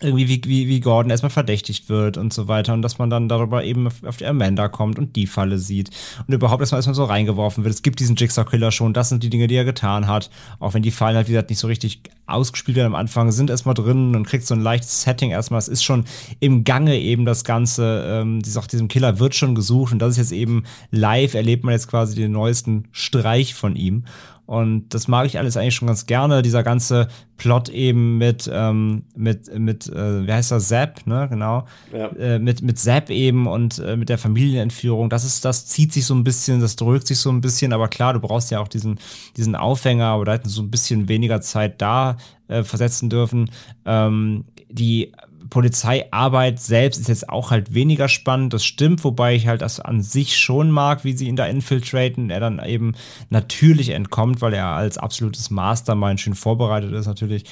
irgendwie 0.00 0.28
wie, 0.28 0.40
wie, 0.46 0.66
wie 0.66 0.80
Gordon 0.80 1.10
erstmal 1.10 1.28
verdächtigt 1.28 1.90
wird 1.90 2.16
und 2.16 2.32
so 2.32 2.48
weiter 2.48 2.72
und 2.72 2.80
dass 2.80 2.96
man 2.96 3.10
dann 3.10 3.28
darüber 3.28 3.64
eben 3.64 3.86
auf, 3.86 4.16
die 4.16 4.24
Amanda 4.24 4.68
kommt 4.68 4.98
und 4.98 5.14
die 5.14 5.26
Falle 5.26 5.58
sieht 5.58 5.90
und 6.26 6.32
überhaupt 6.32 6.62
erstmal 6.62 6.78
erstmal 6.78 6.94
so 6.94 7.04
reingeworfen 7.04 7.64
wird. 7.64 7.74
Es 7.74 7.82
gibt 7.82 8.00
diesen 8.00 8.16
Jigsaw-Killer 8.16 8.72
schon, 8.72 8.94
das 8.94 9.10
sind 9.10 9.24
die 9.24 9.28
Dinge, 9.28 9.46
die 9.46 9.56
er 9.56 9.66
getan 9.66 10.06
hat, 10.06 10.30
auch 10.58 10.72
wenn 10.72 10.82
die 10.82 10.90
Fallen 10.90 11.16
halt, 11.16 11.28
wie 11.28 11.32
gesagt, 11.32 11.50
nicht 11.50 11.58
so 11.58 11.66
richtig 11.66 12.00
ausgespielt 12.26 12.78
werden 12.78 12.94
am 12.94 12.94
Anfang, 12.94 13.30
sind 13.30 13.50
erstmal 13.50 13.74
drin 13.74 14.16
und 14.16 14.26
kriegt 14.26 14.46
so 14.46 14.54
ein 14.54 14.62
leichtes 14.62 15.02
Setting 15.02 15.30
erstmal. 15.30 15.58
Es 15.58 15.68
ist 15.68 15.84
schon 15.84 16.06
im 16.40 16.64
Gange 16.64 16.98
eben 16.98 17.26
das 17.26 17.44
Ganze, 17.44 18.04
ähm, 18.06 18.42
sagt, 18.42 18.72
diesem 18.72 18.88
Killer 18.88 19.18
wird 19.18 19.34
schon 19.34 19.54
gesucht 19.54 19.92
und 19.92 19.98
das 19.98 20.12
ist 20.12 20.16
jetzt 20.16 20.32
eben 20.32 20.64
live, 20.90 21.34
erlebt 21.34 21.64
man 21.64 21.72
jetzt 21.72 21.88
quasi 21.88 22.14
den 22.16 22.32
neuesten 22.32 22.88
Streich 22.92 23.54
von 23.54 23.76
ihm 23.76 24.04
und 24.46 24.94
das 24.94 25.08
mag 25.08 25.26
ich 25.26 25.38
alles 25.38 25.56
eigentlich 25.56 25.74
schon 25.74 25.88
ganz 25.88 26.06
gerne. 26.06 26.40
Dieser 26.42 26.62
ganze 26.62 27.08
Plot 27.36 27.68
eben 27.68 28.16
mit, 28.16 28.48
ähm, 28.52 29.02
mit, 29.16 29.52
mit 29.58 29.88
äh, 29.88 30.26
wie 30.26 30.32
heißt 30.32 30.52
das, 30.52 30.68
Zapp, 30.68 31.04
ne, 31.06 31.26
genau. 31.28 31.66
Ja. 31.92 32.06
Äh, 32.12 32.38
mit, 32.38 32.62
mit 32.62 32.78
Zapp 32.78 33.10
eben 33.10 33.48
und 33.48 33.80
äh, 33.80 33.96
mit 33.96 34.08
der 34.08 34.18
Familienentführung. 34.18 35.10
Das 35.10 35.24
ist, 35.24 35.44
das 35.44 35.66
zieht 35.66 35.92
sich 35.92 36.06
so 36.06 36.14
ein 36.14 36.22
bisschen, 36.22 36.60
das 36.60 36.76
drückt 36.76 37.08
sich 37.08 37.18
so 37.18 37.30
ein 37.30 37.40
bisschen, 37.40 37.72
aber 37.72 37.88
klar, 37.88 38.12
du 38.12 38.20
brauchst 38.20 38.52
ja 38.52 38.60
auch 38.60 38.68
diesen, 38.68 38.98
diesen 39.36 39.56
Aufhänger, 39.56 40.06
aber 40.06 40.24
da 40.24 40.32
hätten 40.34 40.48
so 40.48 40.62
ein 40.62 40.70
bisschen 40.70 41.08
weniger 41.08 41.40
Zeit 41.40 41.82
da 41.82 42.16
äh, 42.46 42.62
versetzen 42.62 43.10
dürfen. 43.10 43.50
Ähm, 43.84 44.44
die 44.68 45.12
Polizeiarbeit 45.50 46.60
selbst 46.60 46.98
ist 46.98 47.08
jetzt 47.08 47.28
auch 47.28 47.50
halt 47.50 47.74
weniger 47.74 48.08
spannend. 48.08 48.52
Das 48.52 48.64
stimmt, 48.64 49.04
wobei 49.04 49.34
ich 49.34 49.46
halt 49.46 49.62
das 49.62 49.80
an 49.80 50.02
sich 50.02 50.36
schon 50.36 50.70
mag, 50.70 51.04
wie 51.04 51.12
sie 51.12 51.28
ihn 51.28 51.36
da 51.36 51.46
infiltraten. 51.46 52.30
Er 52.30 52.40
dann 52.40 52.62
eben 52.64 52.94
natürlich 53.30 53.90
entkommt, 53.90 54.40
weil 54.40 54.54
er 54.54 54.66
als 54.66 54.98
absolutes 54.98 55.50
Mastermind 55.50 56.20
schön 56.20 56.34
vorbereitet 56.34 56.92
ist, 56.92 57.06
natürlich. 57.06 57.44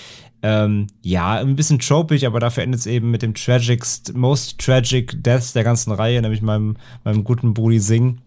Ähm, 0.42 0.88
ja, 1.02 1.38
ein 1.38 1.56
bisschen 1.56 1.78
tropig, 1.78 2.26
aber 2.26 2.38
dafür 2.38 2.64
endet 2.64 2.80
es 2.80 2.86
eben 2.86 3.10
mit 3.10 3.22
dem 3.22 3.34
tragicst, 3.34 4.14
most 4.14 4.58
tragic 4.60 5.22
death 5.22 5.54
der 5.54 5.64
ganzen 5.64 5.92
Reihe, 5.92 6.20
nämlich 6.20 6.42
meinem, 6.42 6.76
meinem 7.02 7.24
guten 7.24 7.54
Brudi 7.54 7.80
Singh. 7.80 8.18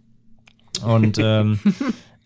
Und 0.84 1.18
ähm, 1.22 1.60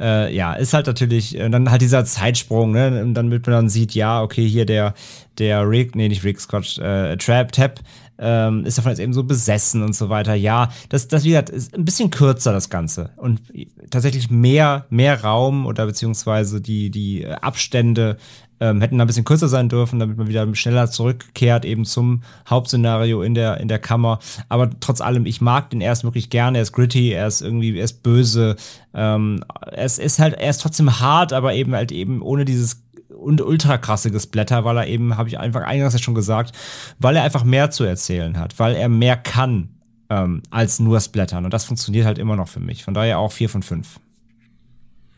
äh, 0.02 0.34
ja, 0.36 0.54
ist 0.54 0.74
halt 0.74 0.88
natürlich, 0.88 1.38
äh, 1.38 1.50
dann 1.50 1.70
halt 1.70 1.82
dieser 1.82 2.04
Zeitsprung, 2.04 2.72
ne? 2.72 3.02
Und 3.04 3.14
dann 3.14 3.30
mit 3.30 3.46
man 3.46 3.56
dann 3.56 3.70
sieht, 3.70 3.94
ja, 3.94 4.22
okay, 4.22 4.48
hier 4.48 4.66
der, 4.66 4.94
der 5.38 5.70
Rick, 5.70 5.96
nee, 5.96 6.10
nicht 6.10 6.24
Rick 6.24 6.42
Scott, 6.42 6.78
äh, 6.80 7.16
Trap, 7.18 7.52
Tap, 7.52 7.80
ähm, 8.18 8.66
ist 8.66 8.78
davon 8.78 8.92
jetzt 8.92 9.00
eben 9.00 9.14
so 9.14 9.24
besessen 9.24 9.84
und 9.84 9.96
so 9.96 10.10
weiter. 10.10 10.36
Ja, 10.36 10.70
das, 10.90 11.08
das 11.08 11.24
wie 11.24 11.30
gesagt, 11.30 11.50
ist 11.50 11.76
ein 11.76 11.86
bisschen 11.86 12.10
kürzer, 12.10 12.52
das 12.52 12.70
Ganze. 12.70 13.12
Und 13.18 13.42
tatsächlich 13.90 14.30
mehr, 14.30 14.86
mehr 14.90 15.22
Raum 15.22 15.66
oder 15.66 15.86
beziehungsweise 15.86 16.62
die, 16.62 16.92
die 16.92 17.28
Abstände 17.28 18.18
ähm, 18.62 18.80
hätten 18.80 19.02
ein 19.02 19.08
bisschen 19.08 19.26
kürzer 19.26 19.50
sein 19.50 19.68
dürfen, 19.68 20.00
damit 20.00 20.18
man 20.18 20.28
wieder 20.28 20.48
schneller 20.56 20.90
zurückkehrt, 20.90 21.66
eben 21.66 21.84
zum 21.84 22.22
Hauptszenario 22.48 23.24
in 23.24 23.34
der, 23.34 23.60
in 23.60 23.68
der 23.68 23.80
Kammer. 23.80 24.20
Aber 24.50 24.70
trotz 24.80 25.02
allem, 25.02 25.26
ich 25.26 25.42
mag 25.42 25.72
den 25.72 25.82
erst 25.82 26.04
wirklich 26.04 26.30
gerne. 26.30 26.60
Er 26.60 26.62
ist 26.62 26.72
gritty, 26.72 27.10
er 27.12 27.28
ist 27.28 27.42
irgendwie, 27.42 27.76
er 27.76 27.84
ist 27.84 28.04
böse. 28.04 28.56
Ähm, 28.94 29.44
er 29.66 29.86
ist, 29.86 30.20
halt, 30.20 30.36
er 30.36 30.50
ist 30.50 30.62
trotzdem 30.62 31.00
hart, 31.00 31.34
aber 31.34 31.56
eben 31.56 31.74
halt 31.74 31.92
eben 31.92 32.22
ohne 32.22 32.46
dieses 32.46 32.84
und 33.10 33.42
ultra 33.42 33.78
krasse 33.78 34.12
Blätter, 34.12 34.64
weil 34.64 34.78
er 34.78 34.88
eben, 34.88 35.18
habe 35.18 35.28
ich 35.28 35.40
einfach 35.40 35.62
eingangs 35.62 35.94
ja 35.94 36.00
schon 36.00 36.16
gesagt, 36.16 36.56
weil 37.00 37.16
er 37.16 37.24
einfach 37.24 37.44
mehr 37.44 37.72
zu 37.72 37.84
erzählen 37.84 38.38
hat, 38.38 38.58
weil 38.60 38.76
er 38.76 38.90
mehr 38.90 39.18
kann 39.18 39.70
ähm, 40.10 40.44
als 40.52 40.80
nur 40.80 41.00
Splattern. 41.00 41.46
Und 41.46 41.54
das 41.54 41.66
funktioniert 41.66 42.06
halt 42.06 42.20
immer 42.20 42.36
noch 42.36 42.48
für 42.48 42.60
mich. 42.60 42.84
Von 42.84 42.94
daher 42.94 43.18
auch 43.18 43.32
vier 43.32 43.50
von 43.50 43.64
fünf. 43.64 44.00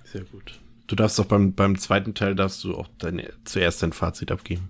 Sehr 0.06 0.24
gut. 0.24 0.62
Du 0.88 0.96
darfst 0.96 1.18
doch 1.18 1.26
beim, 1.26 1.54
beim 1.54 1.78
zweiten 1.78 2.14
Teil 2.14 2.36
darfst 2.36 2.64
du 2.64 2.76
auch 2.76 2.90
deine, 2.98 3.32
zuerst 3.46 3.82
dein 3.84 3.94
Fazit 3.94 4.32
abgeben. 4.32 4.70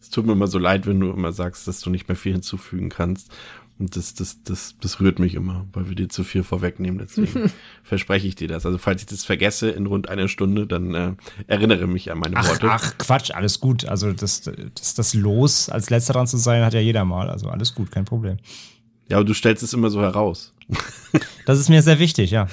Es 0.00 0.10
tut 0.10 0.26
mir 0.26 0.32
immer 0.32 0.46
so 0.46 0.58
leid, 0.58 0.86
wenn 0.86 1.00
du 1.00 1.10
immer 1.10 1.32
sagst, 1.32 1.66
dass 1.66 1.80
du 1.80 1.90
nicht 1.90 2.08
mehr 2.08 2.16
viel 2.16 2.32
hinzufügen 2.32 2.88
kannst. 2.88 3.32
Und 3.78 3.94
das, 3.94 4.14
das, 4.14 4.42
das, 4.42 4.74
das 4.80 5.00
rührt 5.00 5.20
mich 5.20 5.34
immer, 5.34 5.66
weil 5.72 5.88
wir 5.88 5.94
dir 5.94 6.08
zu 6.08 6.24
viel 6.24 6.42
vorwegnehmen. 6.42 6.98
Deswegen 6.98 7.52
verspreche 7.84 8.26
ich 8.26 8.34
dir 8.34 8.48
das. 8.48 8.66
Also 8.66 8.76
falls 8.76 9.02
ich 9.02 9.06
das 9.06 9.24
vergesse 9.24 9.70
in 9.70 9.86
rund 9.86 10.08
einer 10.08 10.26
Stunde, 10.26 10.66
dann 10.66 10.94
äh, 10.94 11.12
erinnere 11.46 11.86
mich 11.86 12.10
an 12.10 12.18
meine 12.18 12.36
ach, 12.36 12.48
Worte. 12.48 12.68
Ach, 12.70 12.98
Quatsch, 12.98 13.30
alles 13.30 13.60
gut. 13.60 13.84
Also 13.84 14.12
das, 14.12 14.42
das, 14.42 14.94
das 14.94 15.14
Los, 15.14 15.68
als 15.68 15.90
letzter 15.90 16.14
dran 16.14 16.26
zu 16.26 16.38
sein, 16.38 16.64
hat 16.64 16.74
ja 16.74 16.80
jeder 16.80 17.04
mal. 17.04 17.30
Also 17.30 17.48
alles 17.48 17.74
gut, 17.74 17.92
kein 17.92 18.04
Problem. 18.04 18.38
Ja, 19.08 19.18
aber 19.18 19.24
du 19.24 19.32
stellst 19.32 19.62
es 19.62 19.72
immer 19.72 19.90
so 19.90 20.02
heraus. 20.02 20.52
Das 21.46 21.58
ist 21.58 21.70
mir 21.70 21.80
sehr 21.80 21.98
wichtig, 21.98 22.30
ja. 22.30 22.46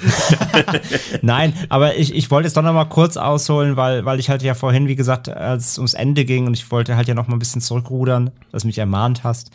Nein, 1.20 1.52
aber 1.68 1.96
ich, 1.96 2.14
ich 2.14 2.30
wollte 2.30 2.46
jetzt 2.46 2.56
doch 2.56 2.62
noch 2.62 2.72
mal 2.72 2.86
kurz 2.86 3.18
ausholen, 3.18 3.76
weil, 3.76 4.06
weil 4.06 4.18
ich 4.18 4.30
halt 4.30 4.40
ja 4.42 4.54
vorhin, 4.54 4.88
wie 4.88 4.96
gesagt, 4.96 5.28
als 5.28 5.72
es 5.72 5.78
ums 5.78 5.92
Ende 5.92 6.24
ging 6.24 6.46
und 6.46 6.54
ich 6.54 6.70
wollte 6.70 6.96
halt 6.96 7.06
ja 7.06 7.12
noch 7.12 7.28
mal 7.28 7.36
ein 7.36 7.38
bisschen 7.38 7.60
zurückrudern, 7.60 8.30
dass 8.52 8.62
du 8.62 8.68
mich 8.68 8.78
ermahnt 8.78 9.22
hast. 9.22 9.50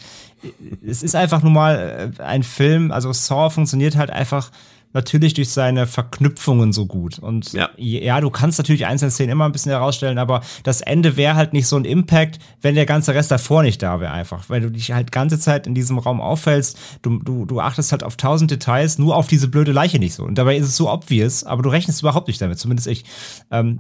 Es 0.85 1.01
ist 1.01 1.15
einfach 1.15 1.41
nun 1.41 1.53
mal 1.53 2.13
äh, 2.19 2.21
ein 2.21 2.43
Film, 2.43 2.91
also 2.91 3.11
Saw 3.11 3.49
funktioniert 3.49 3.95
halt 3.95 4.11
einfach 4.11 4.51
natürlich 4.93 5.33
durch 5.33 5.49
seine 5.49 5.87
Verknüpfungen 5.87 6.73
so 6.73 6.85
gut. 6.85 7.19
Und 7.19 7.53
ja. 7.53 7.69
ja, 7.77 8.21
du 8.21 8.29
kannst 8.29 8.57
natürlich 8.57 8.85
einzelne 8.85 9.11
Szenen 9.11 9.31
immer 9.31 9.45
ein 9.45 9.51
bisschen 9.51 9.71
herausstellen, 9.71 10.17
aber 10.17 10.41
das 10.63 10.81
Ende 10.81 11.17
wäre 11.17 11.35
halt 11.35 11.53
nicht 11.53 11.67
so 11.67 11.77
ein 11.77 11.85
Impact, 11.85 12.39
wenn 12.61 12.75
der 12.75 12.85
ganze 12.85 13.13
Rest 13.13 13.31
davor 13.31 13.63
nicht 13.63 13.81
da 13.81 13.99
wäre 13.99 14.11
einfach. 14.11 14.49
Weil 14.49 14.61
du 14.61 14.71
dich 14.71 14.91
halt 14.91 15.11
ganze 15.11 15.39
Zeit 15.39 15.67
in 15.67 15.75
diesem 15.75 15.97
Raum 15.97 16.21
auffällst, 16.21 16.77
du, 17.01 17.19
du, 17.19 17.45
du 17.45 17.59
achtest 17.59 17.91
halt 17.91 18.03
auf 18.03 18.17
tausend 18.17 18.51
Details, 18.51 18.97
nur 18.97 19.15
auf 19.15 19.27
diese 19.27 19.47
blöde 19.47 19.71
Leiche 19.71 19.99
nicht 19.99 20.13
so. 20.13 20.23
Und 20.23 20.37
dabei 20.37 20.57
ist 20.57 20.67
es 20.67 20.77
so 20.77 20.89
obvious, 20.89 21.43
aber 21.43 21.63
du 21.63 21.69
rechnest 21.69 22.01
überhaupt 22.01 22.27
nicht 22.27 22.41
damit, 22.41 22.59
zumindest 22.59 22.87
ich. 22.87 23.05
Ähm, 23.51 23.79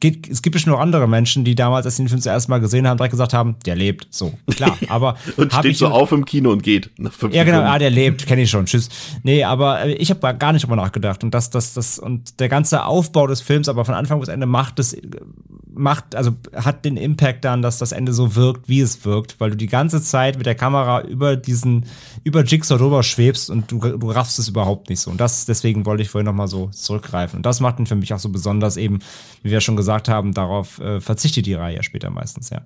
geht, 0.00 0.28
es 0.28 0.42
gibt 0.42 0.54
bestimmt 0.54 0.74
noch 0.74 0.82
andere 0.82 1.08
Menschen, 1.08 1.44
die 1.44 1.54
damals, 1.54 1.86
als 1.86 1.96
sie 1.96 2.02
den 2.02 2.08
Film 2.08 2.20
zuerst 2.20 2.48
mal 2.48 2.58
gesehen 2.58 2.86
haben, 2.86 2.98
direkt 2.98 3.12
gesagt 3.12 3.32
haben, 3.32 3.56
der 3.64 3.76
lebt. 3.76 4.08
So, 4.10 4.34
klar. 4.54 4.76
Aber 4.88 5.16
und 5.36 5.52
steht 5.52 5.76
so 5.76 5.88
auf 5.88 6.12
im 6.12 6.24
Kino 6.24 6.50
und 6.50 6.62
geht. 6.62 6.90
Ja, 7.30 7.44
genau, 7.44 7.62
ah, 7.62 7.78
der 7.78 7.90
lebt, 7.90 8.26
kenne 8.26 8.42
ich 8.42 8.50
schon. 8.50 8.66
Tschüss. 8.66 8.88
Nee, 9.22 9.44
aber 9.44 9.84
äh, 9.84 9.92
ich 9.94 10.10
habe 10.10 10.20
gar 10.32 10.52
nicht 10.52 10.64
drüber 10.64 10.76
nachgedacht. 10.76 11.24
Und 11.24 11.32
das, 11.32 11.50
das, 11.50 11.74
das, 11.74 11.98
und 11.98 12.40
der 12.40 12.48
ganze 12.48 12.84
Aufbau 12.84 13.26
des 13.26 13.40
Films, 13.40 13.68
aber 13.68 13.84
von 13.84 13.94
Anfang 13.94 14.20
bis 14.20 14.28
Ende 14.28 14.46
macht 14.46 14.78
es, 14.78 14.96
macht, 15.72 16.14
also 16.14 16.32
hat 16.54 16.84
den 16.84 16.96
Impact 16.96 17.44
dann, 17.44 17.62
dass 17.62 17.78
das 17.78 17.92
Ende 17.92 18.12
so 18.12 18.34
wirkt, 18.34 18.68
wie 18.68 18.80
es 18.80 19.04
wirkt, 19.04 19.40
weil 19.40 19.50
du 19.50 19.56
die 19.56 19.66
ganze 19.66 20.02
Zeit 20.02 20.36
mit 20.36 20.46
der 20.46 20.54
Kamera 20.54 21.02
über 21.02 21.36
diesen, 21.36 21.86
über 22.24 22.42
Jigsaw 22.44 22.78
drüber 22.78 23.02
schwebst 23.02 23.50
und 23.50 23.70
du, 23.70 23.78
du 23.78 24.10
raffst 24.10 24.38
es 24.38 24.48
überhaupt 24.48 24.88
nicht 24.88 25.00
so. 25.00 25.10
Und 25.10 25.20
das, 25.20 25.46
deswegen 25.46 25.86
wollte 25.86 26.02
ich 26.02 26.08
vorhin 26.08 26.26
nochmal 26.26 26.48
so 26.48 26.68
zurückgreifen. 26.68 27.38
Und 27.38 27.46
das 27.46 27.60
macht 27.60 27.78
ihn 27.78 27.86
für 27.86 27.96
mich 27.96 28.12
auch 28.14 28.18
so 28.18 28.28
besonders 28.28 28.76
eben, 28.76 29.00
wie 29.42 29.50
wir 29.50 29.60
schon 29.60 29.76
gesagt 29.76 30.08
haben, 30.08 30.32
darauf 30.32 30.78
äh, 30.80 31.00
verzichtet 31.00 31.46
die 31.46 31.54
Reihe 31.54 31.82
später 31.82 32.10
meistens, 32.10 32.50
ja. 32.50 32.62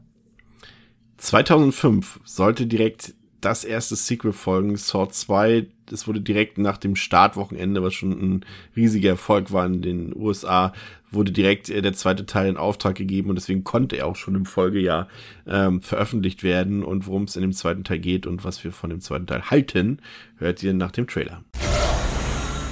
2005 1.18 2.20
sollte 2.24 2.66
direkt 2.66 3.14
das 3.40 3.64
erste 3.64 3.96
Sequel 3.96 4.32
folgen, 4.32 4.76
Saw 4.76 5.08
2. 5.08 5.66
Das 5.86 6.06
wurde 6.06 6.20
direkt 6.20 6.58
nach 6.58 6.76
dem 6.76 6.96
Startwochenende, 6.96 7.82
was 7.82 7.94
schon 7.94 8.12
ein 8.12 8.44
riesiger 8.76 9.10
Erfolg 9.10 9.52
war 9.52 9.66
in 9.66 9.82
den 9.82 10.14
USA, 10.14 10.72
wurde 11.10 11.32
direkt 11.32 11.68
äh, 11.68 11.82
der 11.82 11.92
zweite 11.92 12.26
Teil 12.26 12.48
in 12.48 12.56
Auftrag 12.56 12.94
gegeben 12.94 13.30
und 13.30 13.36
deswegen 13.36 13.64
konnte 13.64 13.96
er 13.96 14.06
auch 14.06 14.16
schon 14.16 14.34
im 14.34 14.46
Folgejahr 14.46 15.08
ähm, 15.46 15.82
veröffentlicht 15.82 16.42
werden. 16.42 16.84
Und 16.84 17.06
worum 17.06 17.24
es 17.24 17.36
in 17.36 17.42
dem 17.42 17.52
zweiten 17.52 17.84
Teil 17.84 17.98
geht 17.98 18.26
und 18.26 18.44
was 18.44 18.62
wir 18.62 18.72
von 18.72 18.90
dem 18.90 19.00
zweiten 19.00 19.26
Teil 19.26 19.50
halten, 19.50 19.98
hört 20.36 20.62
ihr 20.62 20.74
nach 20.74 20.92
dem 20.92 21.06
Trailer. 21.06 21.42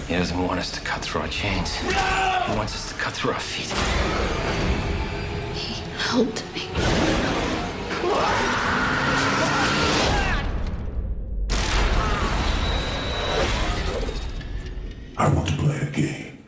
He 0.08 0.14
doesn't 0.14 0.38
want 0.38 0.58
us 0.58 0.72
to 0.72 0.80
cut 0.84 1.02
through 1.02 1.22
our 1.22 1.28
chains. 1.28 1.76
He 1.76 2.56
wants 2.56 2.74
us 2.74 2.88
to 2.88 2.94
cut 2.94 3.12
through 3.12 3.32
our 3.32 3.40
feet. 3.40 3.70
He 5.54 5.82
helped 5.98 6.42
me. 6.54 7.17
I 15.20 15.28
want 15.34 15.48
to 15.48 15.56
play 15.56 15.76
a 15.78 15.90
game. 15.90 16.38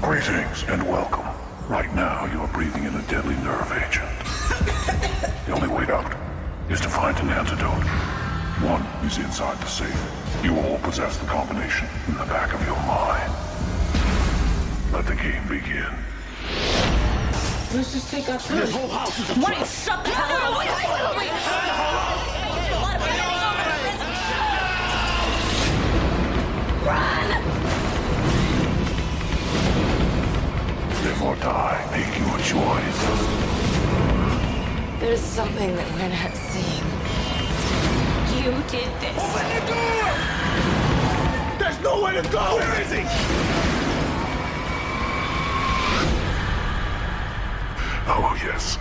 Greetings 0.00 0.64
and 0.68 0.82
welcome. 0.88 1.26
Right 1.68 1.94
now, 1.94 2.24
you 2.32 2.40
are 2.40 2.48
breathing 2.48 2.84
in 2.84 2.94
a 2.94 3.02
deadly 3.08 3.34
nerve 3.44 3.70
agent. 3.72 4.08
the 5.44 5.52
only 5.52 5.68
way 5.68 5.84
out 5.92 6.16
is 6.70 6.80
to 6.80 6.88
find 6.88 7.18
an 7.18 7.28
antidote. 7.28 7.84
One 8.64 8.80
is 9.06 9.18
inside 9.18 9.58
the 9.58 9.66
safe. 9.66 10.42
You 10.42 10.58
all 10.60 10.78
possess 10.78 11.18
the 11.18 11.26
combination 11.26 11.88
in 12.08 12.14
the 12.14 12.24
back 12.24 12.54
of 12.54 12.64
your 12.64 12.76
mind. 12.86 13.30
Let 14.94 15.04
the 15.04 15.16
game 15.16 15.46
begin. 15.46 17.01
Let's 17.74 17.90
just 17.94 18.10
take 18.10 18.28
our 18.28 18.38
time. 18.38 18.58
This 18.58 18.70
whole 18.70 18.88
house 18.88 19.18
is 19.18 19.30
a 19.30 19.34
What? 19.40 19.66
Shut 19.66 20.04
the 20.04 20.10
hell 20.10 20.52
up! 20.52 20.58
Wait, 20.58 20.68
wait, 20.68 20.92
wait, 21.16 21.32
Run! 26.84 27.28
Live 31.02 31.22
or 31.22 31.36
die, 31.36 31.88
make 31.92 32.18
your 32.18 32.38
choice. 32.44 33.00
There's 35.00 35.20
something 35.20 35.74
that 35.74 35.88
we're 35.94 36.10
not 36.10 36.36
seeing. 36.36 36.86
You 38.36 38.52
did 38.68 38.90
this. 39.00 39.16
Open 39.16 39.48
the 39.48 39.60
door! 39.72 40.12
There's 41.58 41.80
nowhere 41.80 42.20
to 42.20 42.28
go! 42.28 42.56
Where 42.56 42.82
is 42.82 42.92
he? 42.92 43.51
Oh, 48.08 48.36
yes. 48.44 48.78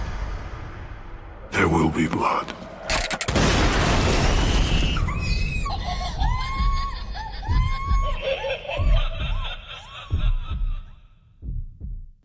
There 1.51 1.67
will 1.67 1.89
be 1.89 2.07
blood. 2.07 2.53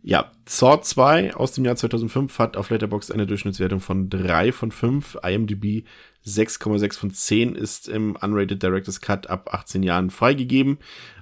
Ja, 0.03 0.31
Saw 0.49 0.81
2 0.81 1.35
aus 1.35 1.53
dem 1.53 1.65
Jahr 1.65 1.77
2005 1.77 2.39
hat 2.39 2.57
auf 2.57 2.71
Letterboxd 2.71 3.13
eine 3.13 3.27
Durchschnittswertung 3.27 3.81
von 3.81 4.09
3 4.09 4.53
von 4.53 4.71
5, 4.71 5.19
IMDb 5.23 5.85
6,6 6.25 6.97
von 6.97 7.11
10 7.11 7.57
ist 7.57 7.89
im 7.89 8.17
Unrated 8.17 8.63
Director's 8.63 9.01
Cut 9.01 9.29
ab 9.29 9.53
18 9.53 9.83
Jahren 9.83 10.11
freigegeben, 10.11 10.79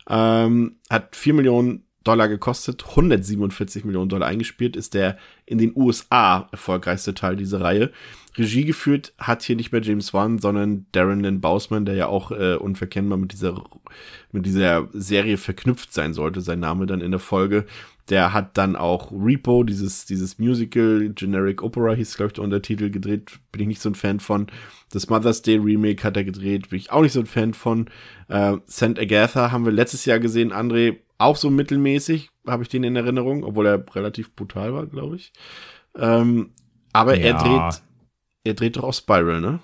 ähm, 0.09 0.76
hat 0.90 1.16
4 1.16 1.34
Millionen 1.34 1.84
Dollar 2.05 2.28
gekostet, 2.28 2.84
147 2.90 3.84
Millionen 3.84 4.10
Dollar 4.10 4.28
eingespielt, 4.28 4.76
ist 4.76 4.92
der 4.92 5.16
in 5.46 5.58
den 5.58 5.72
USA 5.74 6.48
erfolgreichste 6.52 7.14
Teil 7.14 7.36
dieser 7.36 7.60
Reihe. 7.60 7.90
Regie 8.36 8.64
geführt 8.64 9.12
hat 9.18 9.42
hier 9.42 9.56
nicht 9.56 9.70
mehr 9.70 9.82
James 9.82 10.12
Wan, 10.12 10.38
sondern 10.38 10.86
Darren 10.92 11.20
Lynn 11.20 11.40
Bausman, 11.40 11.84
der 11.84 11.94
ja 11.94 12.06
auch 12.08 12.32
äh, 12.32 12.56
unverkennbar 12.56 13.16
mit 13.16 13.32
dieser, 13.32 13.62
mit 14.32 14.44
dieser 14.44 14.88
Serie 14.92 15.36
verknüpft 15.36 15.92
sein 15.92 16.14
sollte, 16.14 16.40
sein 16.40 16.60
Name 16.60 16.86
dann 16.86 17.00
in 17.00 17.12
der 17.12 17.20
Folge. 17.20 17.64
Der 18.10 18.32
hat 18.32 18.58
dann 18.58 18.76
auch 18.76 19.12
Repo, 19.12 19.62
dieses, 19.62 20.04
dieses 20.04 20.38
Musical, 20.38 21.10
Generic 21.14 21.62
Opera 21.62 21.94
hieß, 21.94 22.16
glaube 22.16 22.28
ich, 22.28 22.32
der 22.34 22.44
Untertitel 22.44 22.90
gedreht. 22.90 23.38
Bin 23.50 23.62
ich 23.62 23.68
nicht 23.68 23.80
so 23.80 23.88
ein 23.88 23.94
Fan 23.94 24.20
von. 24.20 24.48
Das 24.90 25.08
Mother's 25.08 25.40
Day 25.40 25.56
Remake 25.56 26.04
hat 26.04 26.16
er 26.16 26.24
gedreht. 26.24 26.68
Bin 26.68 26.78
ich 26.78 26.90
auch 26.90 27.00
nicht 27.00 27.12
so 27.12 27.20
ein 27.20 27.26
Fan 27.26 27.54
von. 27.54 27.86
Äh, 28.28 28.56
St. 28.68 28.98
Agatha 28.98 29.52
haben 29.52 29.64
wir 29.64 29.72
letztes 29.72 30.04
Jahr 30.04 30.18
gesehen. 30.18 30.52
André, 30.52 30.96
auch 31.16 31.36
so 31.36 31.48
mittelmäßig, 31.48 32.28
habe 32.46 32.62
ich 32.62 32.68
den 32.68 32.84
in 32.84 32.96
Erinnerung, 32.96 33.44
obwohl 33.44 33.66
er 33.66 33.84
relativ 33.94 34.34
brutal 34.34 34.74
war, 34.74 34.86
glaube 34.86 35.16
ich. 35.16 35.32
Ähm, 35.96 36.50
aber 36.92 37.16
ja. 37.16 37.26
er 37.26 37.34
dreht, 37.34 37.82
er 38.44 38.54
dreht 38.54 38.76
doch 38.76 38.84
auch 38.84 38.94
Spiral, 38.94 39.40
ne? 39.40 39.60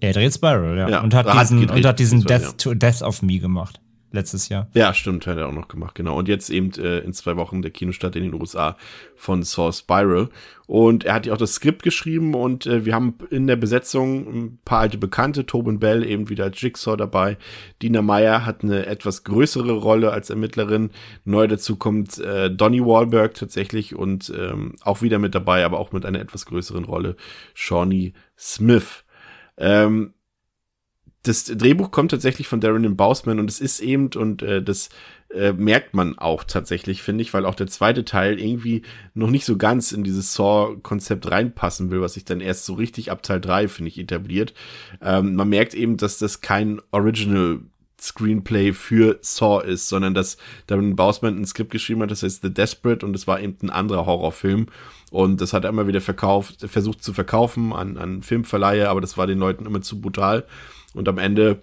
Er 0.00 0.12
dreht 0.12 0.34
Spiral, 0.34 0.76
ja. 0.76 0.88
ja 0.88 1.00
und 1.02 1.14
hat 1.14 1.32
diesen, 1.32 1.60
gedreht, 1.60 1.76
und 1.76 1.86
hat 1.86 1.98
diesen 1.98 2.24
Death, 2.24 2.42
ja. 2.42 2.52
to 2.52 2.74
Death 2.74 3.02
of 3.02 3.22
Me 3.22 3.38
gemacht 3.38 3.80
letztes 4.14 4.48
Jahr. 4.48 4.68
Ja, 4.74 4.94
stimmt, 4.94 5.26
hat 5.26 5.36
er 5.36 5.48
auch 5.48 5.52
noch 5.52 5.68
gemacht, 5.68 5.94
genau. 5.94 6.16
Und 6.16 6.28
jetzt 6.28 6.48
eben 6.48 6.72
äh, 6.78 7.00
in 7.00 7.12
zwei 7.12 7.36
Wochen 7.36 7.60
der 7.60 7.70
Kinostart 7.70 8.16
in 8.16 8.22
den 8.22 8.34
USA 8.34 8.76
von 9.16 9.42
Saw 9.42 9.72
Spiral. 9.72 10.28
Und 10.66 11.04
er 11.04 11.14
hat 11.14 11.26
ja 11.26 11.34
auch 11.34 11.38
das 11.38 11.54
Skript 11.54 11.82
geschrieben 11.82 12.34
und 12.34 12.64
äh, 12.66 12.86
wir 12.86 12.94
haben 12.94 13.18
in 13.30 13.46
der 13.46 13.56
Besetzung 13.56 14.26
ein 14.26 14.58
paar 14.64 14.80
alte 14.80 14.96
Bekannte, 14.96 15.44
Tobin 15.44 15.78
Bell 15.78 16.04
eben 16.04 16.30
wieder 16.30 16.44
als 16.44 16.60
Jigsaw 16.60 16.96
dabei. 16.96 17.36
Dina 17.82 18.00
Meyer 18.00 18.46
hat 18.46 18.62
eine 18.62 18.86
etwas 18.86 19.24
größere 19.24 19.72
Rolle 19.72 20.12
als 20.12 20.30
Ermittlerin. 20.30 20.90
Neu 21.24 21.46
dazu 21.46 21.76
kommt 21.76 22.18
äh, 22.18 22.50
Donny 22.50 22.80
Wahlberg 22.80 23.34
tatsächlich 23.34 23.94
und 23.94 24.32
ähm, 24.34 24.76
auch 24.82 25.02
wieder 25.02 25.18
mit 25.18 25.34
dabei, 25.34 25.64
aber 25.64 25.78
auch 25.78 25.92
mit 25.92 26.06
einer 26.06 26.20
etwas 26.20 26.46
größeren 26.46 26.84
Rolle, 26.84 27.16
Shawnee 27.52 28.14
Smith. 28.38 29.04
Ähm, 29.56 30.13
das 31.24 31.44
Drehbuch 31.44 31.90
kommt 31.90 32.10
tatsächlich 32.10 32.46
von 32.46 32.60
Darren 32.60 32.96
Bausman 32.96 33.40
und 33.40 33.50
es 33.50 33.60
ist 33.60 33.80
eben, 33.80 34.10
und 34.14 34.42
äh, 34.42 34.62
das 34.62 34.90
äh, 35.34 35.52
merkt 35.52 35.94
man 35.94 36.18
auch 36.18 36.44
tatsächlich, 36.44 37.02
finde 37.02 37.22
ich, 37.22 37.34
weil 37.34 37.46
auch 37.46 37.54
der 37.54 37.66
zweite 37.66 38.04
Teil 38.04 38.38
irgendwie 38.38 38.82
noch 39.14 39.30
nicht 39.30 39.44
so 39.44 39.56
ganz 39.56 39.92
in 39.92 40.04
dieses 40.04 40.34
Saw-Konzept 40.34 41.30
reinpassen 41.30 41.90
will, 41.90 42.00
was 42.00 42.14
sich 42.14 42.24
dann 42.24 42.40
erst 42.40 42.66
so 42.66 42.74
richtig 42.74 43.10
ab 43.10 43.22
Teil 43.22 43.40
3, 43.40 43.68
finde 43.68 43.88
ich, 43.88 43.98
etabliert. 43.98 44.54
Ähm, 45.00 45.34
man 45.34 45.48
merkt 45.48 45.74
eben, 45.74 45.96
dass 45.96 46.18
das 46.18 46.40
kein 46.40 46.80
Original 46.92 47.60
Screenplay 48.00 48.74
für 48.74 49.18
Saw 49.22 49.64
ist, 49.64 49.88
sondern 49.88 50.12
dass 50.12 50.36
Darren 50.66 50.94
Bausman 50.94 51.38
ein 51.38 51.46
Skript 51.46 51.70
geschrieben 51.70 52.02
hat, 52.02 52.10
das 52.10 52.22
heißt 52.22 52.42
The 52.42 52.52
Desperate 52.52 53.04
und 53.04 53.16
es 53.16 53.26
war 53.26 53.40
eben 53.40 53.56
ein 53.62 53.70
anderer 53.70 54.04
Horrorfilm. 54.04 54.66
Und 55.10 55.40
das 55.40 55.52
hat 55.52 55.64
er 55.64 55.70
immer 55.70 55.86
wieder 55.86 56.02
verkauft, 56.02 56.66
versucht 56.68 57.02
zu 57.02 57.14
verkaufen 57.14 57.72
an, 57.72 57.96
an 57.96 58.22
Filmverleihe, 58.22 58.90
aber 58.90 59.00
das 59.00 59.16
war 59.16 59.26
den 59.26 59.38
Leuten 59.38 59.64
immer 59.64 59.80
zu 59.80 60.00
brutal 60.00 60.44
und 60.94 61.08
am 61.08 61.18
Ende 61.18 61.62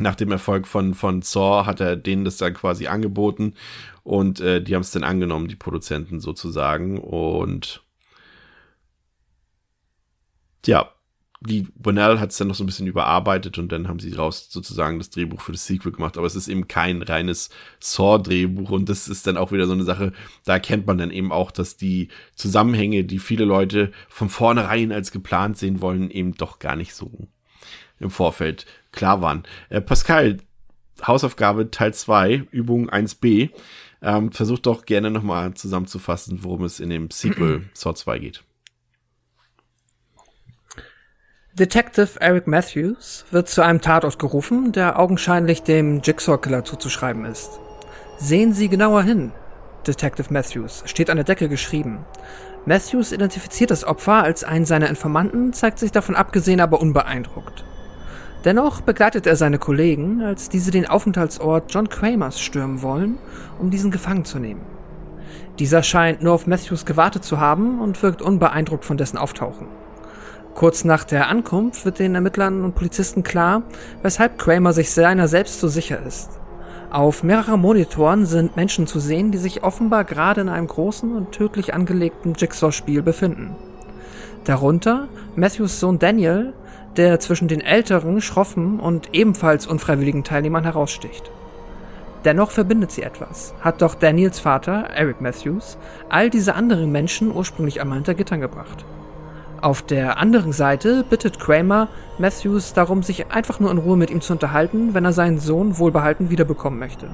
nach 0.00 0.14
dem 0.14 0.30
Erfolg 0.30 0.66
von, 0.66 0.94
von 0.94 1.22
Saw 1.22 1.66
hat 1.66 1.80
er 1.80 1.96
denen 1.96 2.24
das 2.24 2.36
dann 2.36 2.54
quasi 2.54 2.86
angeboten 2.86 3.54
und 4.02 4.40
äh, 4.40 4.62
die 4.62 4.74
haben 4.74 4.82
es 4.82 4.92
dann 4.92 5.04
angenommen, 5.04 5.48
die 5.48 5.56
Produzenten 5.56 6.20
sozusagen. 6.20 6.98
Und 6.98 7.82
ja, 10.66 10.92
die 11.40 11.68
Bonnell 11.74 12.18
hat 12.18 12.30
es 12.30 12.36
dann 12.36 12.48
noch 12.48 12.54
so 12.54 12.64
ein 12.64 12.66
bisschen 12.66 12.86
überarbeitet 12.86 13.58
und 13.58 13.70
dann 13.70 13.86
haben 13.86 14.00
sie 14.00 14.12
raus 14.12 14.48
sozusagen 14.50 14.98
das 14.98 15.10
Drehbuch 15.10 15.40
für 15.40 15.52
das 15.52 15.66
Sequel 15.66 15.92
gemacht. 15.92 16.16
Aber 16.16 16.26
es 16.26 16.34
ist 16.34 16.48
eben 16.48 16.68
kein 16.68 17.02
reines 17.02 17.50
Saw-Drehbuch 17.80 18.70
und 18.70 18.88
das 18.88 19.08
ist 19.08 19.26
dann 19.26 19.36
auch 19.36 19.52
wieder 19.52 19.66
so 19.66 19.72
eine 19.72 19.84
Sache, 19.84 20.12
da 20.44 20.54
erkennt 20.54 20.86
man 20.86 20.98
dann 20.98 21.10
eben 21.10 21.32
auch, 21.32 21.50
dass 21.50 21.76
die 21.76 22.08
Zusammenhänge, 22.34 23.04
die 23.04 23.18
viele 23.18 23.44
Leute 23.44 23.92
von 24.08 24.28
vornherein 24.28 24.90
als 24.90 25.12
geplant 25.12 25.58
sehen 25.58 25.80
wollen, 25.80 26.10
eben 26.10 26.34
doch 26.34 26.58
gar 26.58 26.76
nicht 26.76 26.94
so 26.94 27.28
im 28.00 28.10
Vorfeld 28.10 28.66
klar 28.92 29.22
waren. 29.22 29.44
Äh, 29.68 29.80
Pascal, 29.80 30.38
Hausaufgabe 31.06 31.70
Teil 31.70 31.94
2, 31.94 32.48
Übung 32.50 32.90
1b. 32.90 33.50
Ähm, 34.00 34.32
versucht 34.32 34.66
doch 34.66 34.84
gerne 34.84 35.10
nochmal 35.10 35.54
zusammenzufassen, 35.54 36.44
worum 36.44 36.64
es 36.64 36.80
in 36.80 36.90
dem 36.90 37.10
Sequel 37.10 37.68
Saw 37.74 37.94
2 37.94 38.18
geht. 38.18 38.44
Detective 41.54 42.20
Eric 42.20 42.46
Matthews 42.46 43.24
wird 43.32 43.48
zu 43.48 43.62
einem 43.62 43.80
Tatort 43.80 44.20
gerufen, 44.20 44.70
der 44.70 44.96
augenscheinlich 44.96 45.64
dem 45.64 46.02
Jigsaw-Killer 46.02 46.64
zuzuschreiben 46.64 47.24
ist. 47.24 47.58
Sehen 48.16 48.52
Sie 48.52 48.68
genauer 48.68 49.02
hin, 49.02 49.32
Detective 49.84 50.32
Matthews, 50.32 50.84
steht 50.86 51.10
an 51.10 51.16
der 51.16 51.24
Decke 51.24 51.48
geschrieben. 51.48 52.04
Matthews 52.64 53.10
identifiziert 53.10 53.72
das 53.72 53.82
Opfer 53.82 54.22
als 54.22 54.44
einen 54.44 54.66
seiner 54.66 54.88
Informanten, 54.88 55.52
zeigt 55.52 55.80
sich 55.80 55.90
davon 55.90 56.14
abgesehen 56.14 56.60
aber 56.60 56.80
unbeeindruckt. 56.80 57.64
Dennoch 58.44 58.80
begleitet 58.80 59.26
er 59.26 59.36
seine 59.36 59.58
Kollegen, 59.58 60.22
als 60.22 60.48
diese 60.48 60.70
den 60.70 60.88
Aufenthaltsort 60.88 61.72
John 61.74 61.88
Kramers 61.88 62.40
stürmen 62.40 62.82
wollen, 62.82 63.18
um 63.58 63.70
diesen 63.70 63.90
gefangen 63.90 64.24
zu 64.24 64.38
nehmen. 64.38 64.60
Dieser 65.58 65.82
scheint 65.82 66.22
nur 66.22 66.34
auf 66.34 66.46
Matthews 66.46 66.86
gewartet 66.86 67.24
zu 67.24 67.40
haben 67.40 67.80
und 67.80 68.00
wirkt 68.02 68.22
unbeeindruckt 68.22 68.84
von 68.84 68.96
dessen 68.96 69.18
Auftauchen. 69.18 69.66
Kurz 70.54 70.84
nach 70.84 71.04
der 71.04 71.28
Ankunft 71.28 71.84
wird 71.84 71.98
den 71.98 72.14
Ermittlern 72.14 72.64
und 72.64 72.74
Polizisten 72.74 73.22
klar, 73.22 73.62
weshalb 74.02 74.38
Kramer 74.38 74.72
sich 74.72 74.92
seiner 74.92 75.28
selbst 75.28 75.60
so 75.60 75.68
sicher 75.68 76.00
ist. 76.06 76.30
Auf 76.90 77.22
mehreren 77.22 77.60
Monitoren 77.60 78.24
sind 78.24 78.56
Menschen 78.56 78.86
zu 78.86 78.98
sehen, 78.98 79.30
die 79.30 79.38
sich 79.38 79.62
offenbar 79.62 80.04
gerade 80.04 80.40
in 80.40 80.48
einem 80.48 80.66
großen 80.66 81.14
und 81.14 81.32
tödlich 81.32 81.74
angelegten 81.74 82.34
Jigsaw-Spiel 82.34 83.02
befinden. 83.02 83.56
Darunter 84.44 85.08
Matthews 85.36 85.80
Sohn 85.80 85.98
Daniel, 85.98 86.54
der 86.98 87.20
zwischen 87.20 87.48
den 87.48 87.60
älteren, 87.60 88.20
schroffen 88.20 88.78
und 88.80 89.14
ebenfalls 89.14 89.66
unfreiwilligen 89.66 90.24
Teilnehmern 90.24 90.64
heraussticht. 90.64 91.30
Dennoch 92.24 92.50
verbindet 92.50 92.90
sie 92.90 93.02
etwas, 93.02 93.54
hat 93.60 93.80
doch 93.80 93.94
Daniels 93.94 94.40
Vater, 94.40 94.88
Eric 94.94 95.20
Matthews, 95.20 95.78
all 96.08 96.28
diese 96.28 96.54
anderen 96.54 96.90
Menschen 96.90 97.34
ursprünglich 97.34 97.80
einmal 97.80 97.98
hinter 97.98 98.14
Gittern 98.14 98.40
gebracht. 98.40 98.84
Auf 99.60 99.82
der 99.82 100.18
anderen 100.18 100.52
Seite 100.52 101.04
bittet 101.08 101.40
Kramer 101.40 101.88
Matthews 102.18 102.74
darum, 102.74 103.02
sich 103.02 103.30
einfach 103.30 103.60
nur 103.60 103.70
in 103.70 103.78
Ruhe 103.78 103.96
mit 103.96 104.10
ihm 104.10 104.20
zu 104.20 104.32
unterhalten, 104.32 104.94
wenn 104.94 105.04
er 105.04 105.12
seinen 105.12 105.38
Sohn 105.38 105.78
wohlbehalten 105.78 106.30
wiederbekommen 106.30 106.78
möchte. 106.78 107.08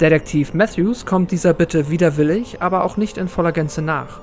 Detektiv 0.00 0.54
Matthews 0.54 1.06
kommt 1.06 1.30
dieser 1.30 1.54
Bitte 1.54 1.90
widerwillig, 1.90 2.62
aber 2.62 2.84
auch 2.84 2.96
nicht 2.96 3.16
in 3.16 3.28
voller 3.28 3.52
Gänze 3.52 3.80
nach. 3.80 4.20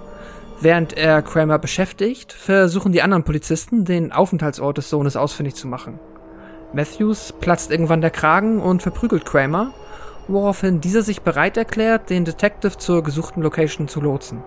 Während 0.64 0.96
er 0.96 1.24
Kramer 1.24 1.58
beschäftigt, 1.58 2.32
versuchen 2.32 2.92
die 2.92 3.02
anderen 3.02 3.24
Polizisten, 3.24 3.84
den 3.84 4.12
Aufenthaltsort 4.12 4.78
des 4.78 4.92
Sohnes 4.92 5.16
ausfindig 5.16 5.56
zu 5.56 5.68
machen. 5.68 6.00
Matthews 6.72 7.34
platzt 7.40 7.72
irgendwann 7.72 8.02
der 8.02 8.12
Kragen 8.12 8.62
und 8.62 8.84
verprügelt 8.84 9.26
Kramer, 9.26 9.74
woraufhin 10.28 10.80
dieser 10.80 11.02
sich 11.02 11.24
bereit 11.24 11.58
erklärt, 11.58 12.12
den 12.12 12.26
Detective 12.26 12.78
zur 12.78 13.02
gesuchten 13.02 13.42
Location 13.42 13.88
zu 13.88 14.02
lotsen. 14.02 14.44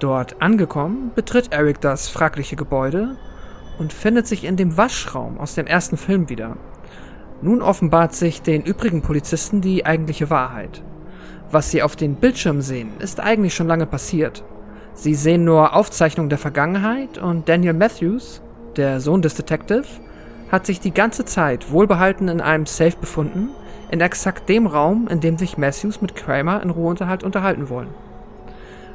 Dort 0.00 0.42
angekommen, 0.42 1.12
betritt 1.14 1.52
Eric 1.52 1.80
das 1.80 2.08
fragliche 2.08 2.56
Gebäude 2.56 3.16
und 3.78 3.92
findet 3.92 4.26
sich 4.26 4.42
in 4.42 4.56
dem 4.56 4.76
Waschraum 4.76 5.38
aus 5.38 5.54
dem 5.54 5.68
ersten 5.68 5.96
Film 5.96 6.28
wieder. 6.28 6.56
Nun 7.40 7.62
offenbart 7.62 8.16
sich 8.16 8.42
den 8.42 8.62
übrigen 8.62 9.02
Polizisten 9.02 9.60
die 9.60 9.86
eigentliche 9.86 10.28
Wahrheit. 10.28 10.82
Was 11.52 11.70
sie 11.70 11.84
auf 11.84 11.94
den 11.94 12.16
Bildschirm 12.16 12.62
sehen, 12.62 12.90
ist 12.98 13.20
eigentlich 13.20 13.54
schon 13.54 13.68
lange 13.68 13.86
passiert. 13.86 14.42
Sie 14.94 15.14
sehen 15.14 15.44
nur 15.44 15.74
Aufzeichnungen 15.74 16.30
der 16.30 16.38
Vergangenheit 16.38 17.18
und 17.18 17.48
Daniel 17.48 17.74
Matthews, 17.74 18.40
der 18.76 19.00
Sohn 19.00 19.22
des 19.22 19.34
Detective, 19.34 19.84
hat 20.50 20.66
sich 20.66 20.80
die 20.80 20.94
ganze 20.94 21.24
Zeit 21.24 21.72
wohlbehalten 21.72 22.28
in 22.28 22.40
einem 22.40 22.66
Safe 22.66 22.96
befunden, 23.00 23.50
in 23.90 24.00
exakt 24.00 24.48
dem 24.48 24.66
Raum, 24.66 25.08
in 25.08 25.20
dem 25.20 25.36
sich 25.36 25.58
Matthews 25.58 26.00
mit 26.00 26.14
Kramer 26.14 26.62
in 26.62 26.70
Ruheunterhalt 26.70 27.24
unterhalten 27.24 27.68
wollen. 27.68 27.88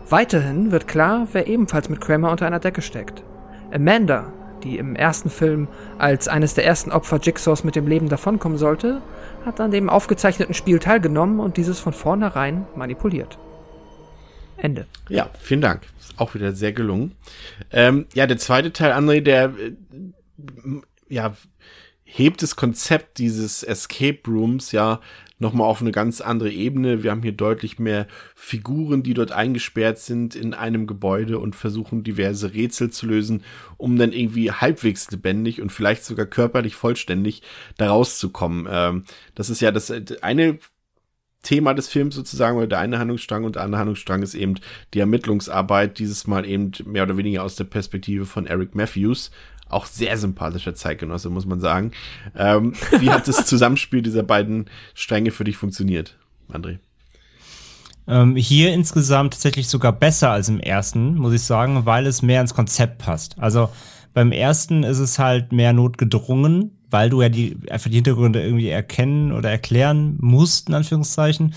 Weiterhin 0.09 0.71
wird 0.71 0.87
klar, 0.87 1.27
wer 1.33 1.47
ebenfalls 1.47 1.89
mit 1.89 2.01
Kramer 2.01 2.31
unter 2.31 2.47
einer 2.47 2.59
Decke 2.59 2.81
steckt. 2.81 3.23
Amanda, 3.71 4.31
die 4.63 4.77
im 4.77 4.95
ersten 4.95 5.29
Film 5.29 5.67
als 5.97 6.27
eines 6.27 6.53
der 6.53 6.65
ersten 6.65 6.91
Opfer 6.91 7.19
Jigsaws 7.21 7.63
mit 7.63 7.75
dem 7.75 7.87
Leben 7.87 8.09
davonkommen 8.09 8.57
sollte, 8.57 9.01
hat 9.45 9.61
an 9.61 9.71
dem 9.71 9.89
aufgezeichneten 9.89 10.55
Spiel 10.55 10.79
teilgenommen 10.79 11.39
und 11.39 11.57
dieses 11.57 11.79
von 11.79 11.93
vornherein 11.93 12.65
manipuliert. 12.75 13.37
Ende. 14.61 14.87
Ja, 15.09 15.29
vielen 15.39 15.61
Dank. 15.61 15.83
Ist 15.99 16.19
auch 16.19 16.35
wieder 16.35 16.53
sehr 16.53 16.73
gelungen. 16.73 17.15
Ähm, 17.71 18.05
ja, 18.13 18.27
der 18.27 18.37
zweite 18.37 18.73
Teil, 18.73 18.91
André, 18.93 19.21
der 19.21 19.53
äh, 19.57 19.71
ja 21.07 21.35
hebt 22.03 22.41
das 22.41 22.55
Konzept 22.55 23.19
dieses 23.19 23.61
Escape 23.63 24.19
Rooms 24.27 24.71
ja 24.71 24.99
nochmal 25.37 25.67
auf 25.67 25.81
eine 25.81 25.91
ganz 25.91 26.21
andere 26.21 26.51
Ebene. 26.51 27.03
Wir 27.03 27.11
haben 27.11 27.21
hier 27.21 27.31
deutlich 27.31 27.79
mehr 27.79 28.07
Figuren, 28.35 29.03
die 29.03 29.13
dort 29.13 29.31
eingesperrt 29.31 29.99
sind 29.99 30.35
in 30.35 30.53
einem 30.53 30.85
Gebäude 30.85 31.39
und 31.39 31.55
versuchen 31.55 32.03
diverse 32.03 32.53
Rätsel 32.53 32.89
zu 32.89 33.05
lösen, 33.05 33.43
um 33.77 33.97
dann 33.97 34.11
irgendwie 34.11 34.51
halbwegs 34.51 35.09
lebendig 35.11 35.61
und 35.61 35.71
vielleicht 35.71 36.03
sogar 36.03 36.25
körperlich 36.25 36.75
vollständig 36.75 37.41
da 37.77 37.89
rauszukommen. 37.89 38.67
Ähm, 38.69 39.03
das 39.35 39.49
ist 39.49 39.61
ja 39.61 39.71
das 39.71 39.89
äh, 39.89 40.03
eine 40.21 40.59
Thema 41.43 41.73
des 41.73 41.87
Films 41.87 42.15
sozusagen, 42.15 42.57
oder 42.57 42.67
der 42.67 42.79
eine 42.79 42.99
Handlungsstrang 42.99 43.43
und 43.43 43.55
der 43.55 43.63
andere 43.63 43.79
Handlungsstrang 43.79 44.21
ist 44.21 44.35
eben 44.35 44.55
die 44.93 44.99
Ermittlungsarbeit, 44.99 45.99
dieses 45.99 46.27
Mal 46.27 46.45
eben 46.45 46.71
mehr 46.85 47.03
oder 47.03 47.17
weniger 47.17 47.43
aus 47.43 47.55
der 47.55 47.63
Perspektive 47.63 48.25
von 48.25 48.45
Eric 48.45 48.75
Matthews. 48.75 49.31
Auch 49.69 49.85
sehr 49.85 50.17
sympathischer 50.17 50.73
Zeitgenosse, 50.73 51.29
muss 51.29 51.45
man 51.45 51.59
sagen. 51.59 51.91
Ähm, 52.35 52.73
wie 52.99 53.11
hat 53.11 53.27
das 53.27 53.45
Zusammenspiel 53.45 54.01
dieser 54.01 54.23
beiden 54.23 54.65
Stränge 54.95 55.31
für 55.31 55.43
dich 55.43 55.57
funktioniert, 55.57 56.17
André? 56.51 56.79
Ähm, 58.07 58.35
hier 58.35 58.73
insgesamt 58.73 59.33
tatsächlich 59.33 59.67
sogar 59.67 59.93
besser 59.93 60.31
als 60.31 60.49
im 60.49 60.59
ersten, 60.59 61.13
muss 61.15 61.33
ich 61.33 61.43
sagen, 61.43 61.85
weil 61.85 62.07
es 62.07 62.23
mehr 62.23 62.41
ins 62.41 62.55
Konzept 62.55 62.97
passt. 62.97 63.37
Also 63.37 63.69
beim 64.15 64.31
ersten 64.31 64.83
ist 64.83 64.97
es 64.97 65.19
halt 65.19 65.51
mehr 65.51 65.73
notgedrungen, 65.73 66.78
weil 66.89 67.09
du 67.09 67.21
ja 67.21 67.29
die, 67.29 67.57
einfach 67.69 67.89
die 67.89 67.95
Hintergründe 67.95 68.43
irgendwie 68.43 68.69
erkennen 68.69 69.31
oder 69.31 69.49
erklären 69.49 70.17
musst, 70.19 70.69
in 70.69 70.75
Anführungszeichen. 70.75 71.53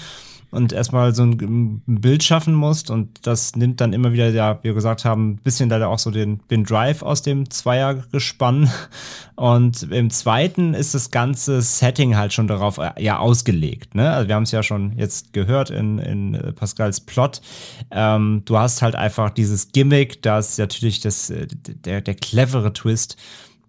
Und 0.52 0.74
erstmal 0.74 1.14
so 1.14 1.22
ein, 1.22 1.80
Bild 1.86 2.22
schaffen 2.22 2.52
musst. 2.52 2.90
Und 2.90 3.26
das 3.26 3.56
nimmt 3.56 3.80
dann 3.80 3.94
immer 3.94 4.12
wieder, 4.12 4.28
ja, 4.28 4.58
wie 4.60 4.64
wir 4.64 4.74
gesagt 4.74 5.06
haben, 5.06 5.30
ein 5.30 5.36
bisschen 5.36 5.70
leider 5.70 5.88
auch 5.88 5.98
so 5.98 6.10
den, 6.10 6.40
den 6.50 6.64
Drive 6.64 7.00
aus 7.00 7.22
dem 7.22 7.48
Zweiergespann. 7.48 8.70
Und 9.34 9.84
im 9.84 10.10
zweiten 10.10 10.74
ist 10.74 10.94
das 10.94 11.10
ganze 11.10 11.62
Setting 11.62 12.18
halt 12.18 12.34
schon 12.34 12.48
darauf 12.48 12.76
äh, 12.76 12.90
ja 12.98 13.18
ausgelegt. 13.18 13.94
Ne? 13.94 14.10
Also 14.10 14.28
wir 14.28 14.34
haben 14.34 14.42
es 14.42 14.50
ja 14.50 14.62
schon 14.62 14.92
jetzt 14.98 15.32
gehört 15.32 15.70
in, 15.70 15.98
in 15.98 16.34
äh, 16.34 16.52
Pascals 16.52 17.00
Plot. 17.00 17.40
Ähm, 17.90 18.42
du 18.44 18.58
hast 18.58 18.82
halt 18.82 18.94
einfach 18.94 19.30
dieses 19.30 19.72
Gimmick, 19.72 20.20
das 20.20 20.58
natürlich 20.58 21.00
das, 21.00 21.30
äh, 21.30 21.46
der, 21.46 22.02
der 22.02 22.14
clevere 22.14 22.74
Twist 22.74 23.16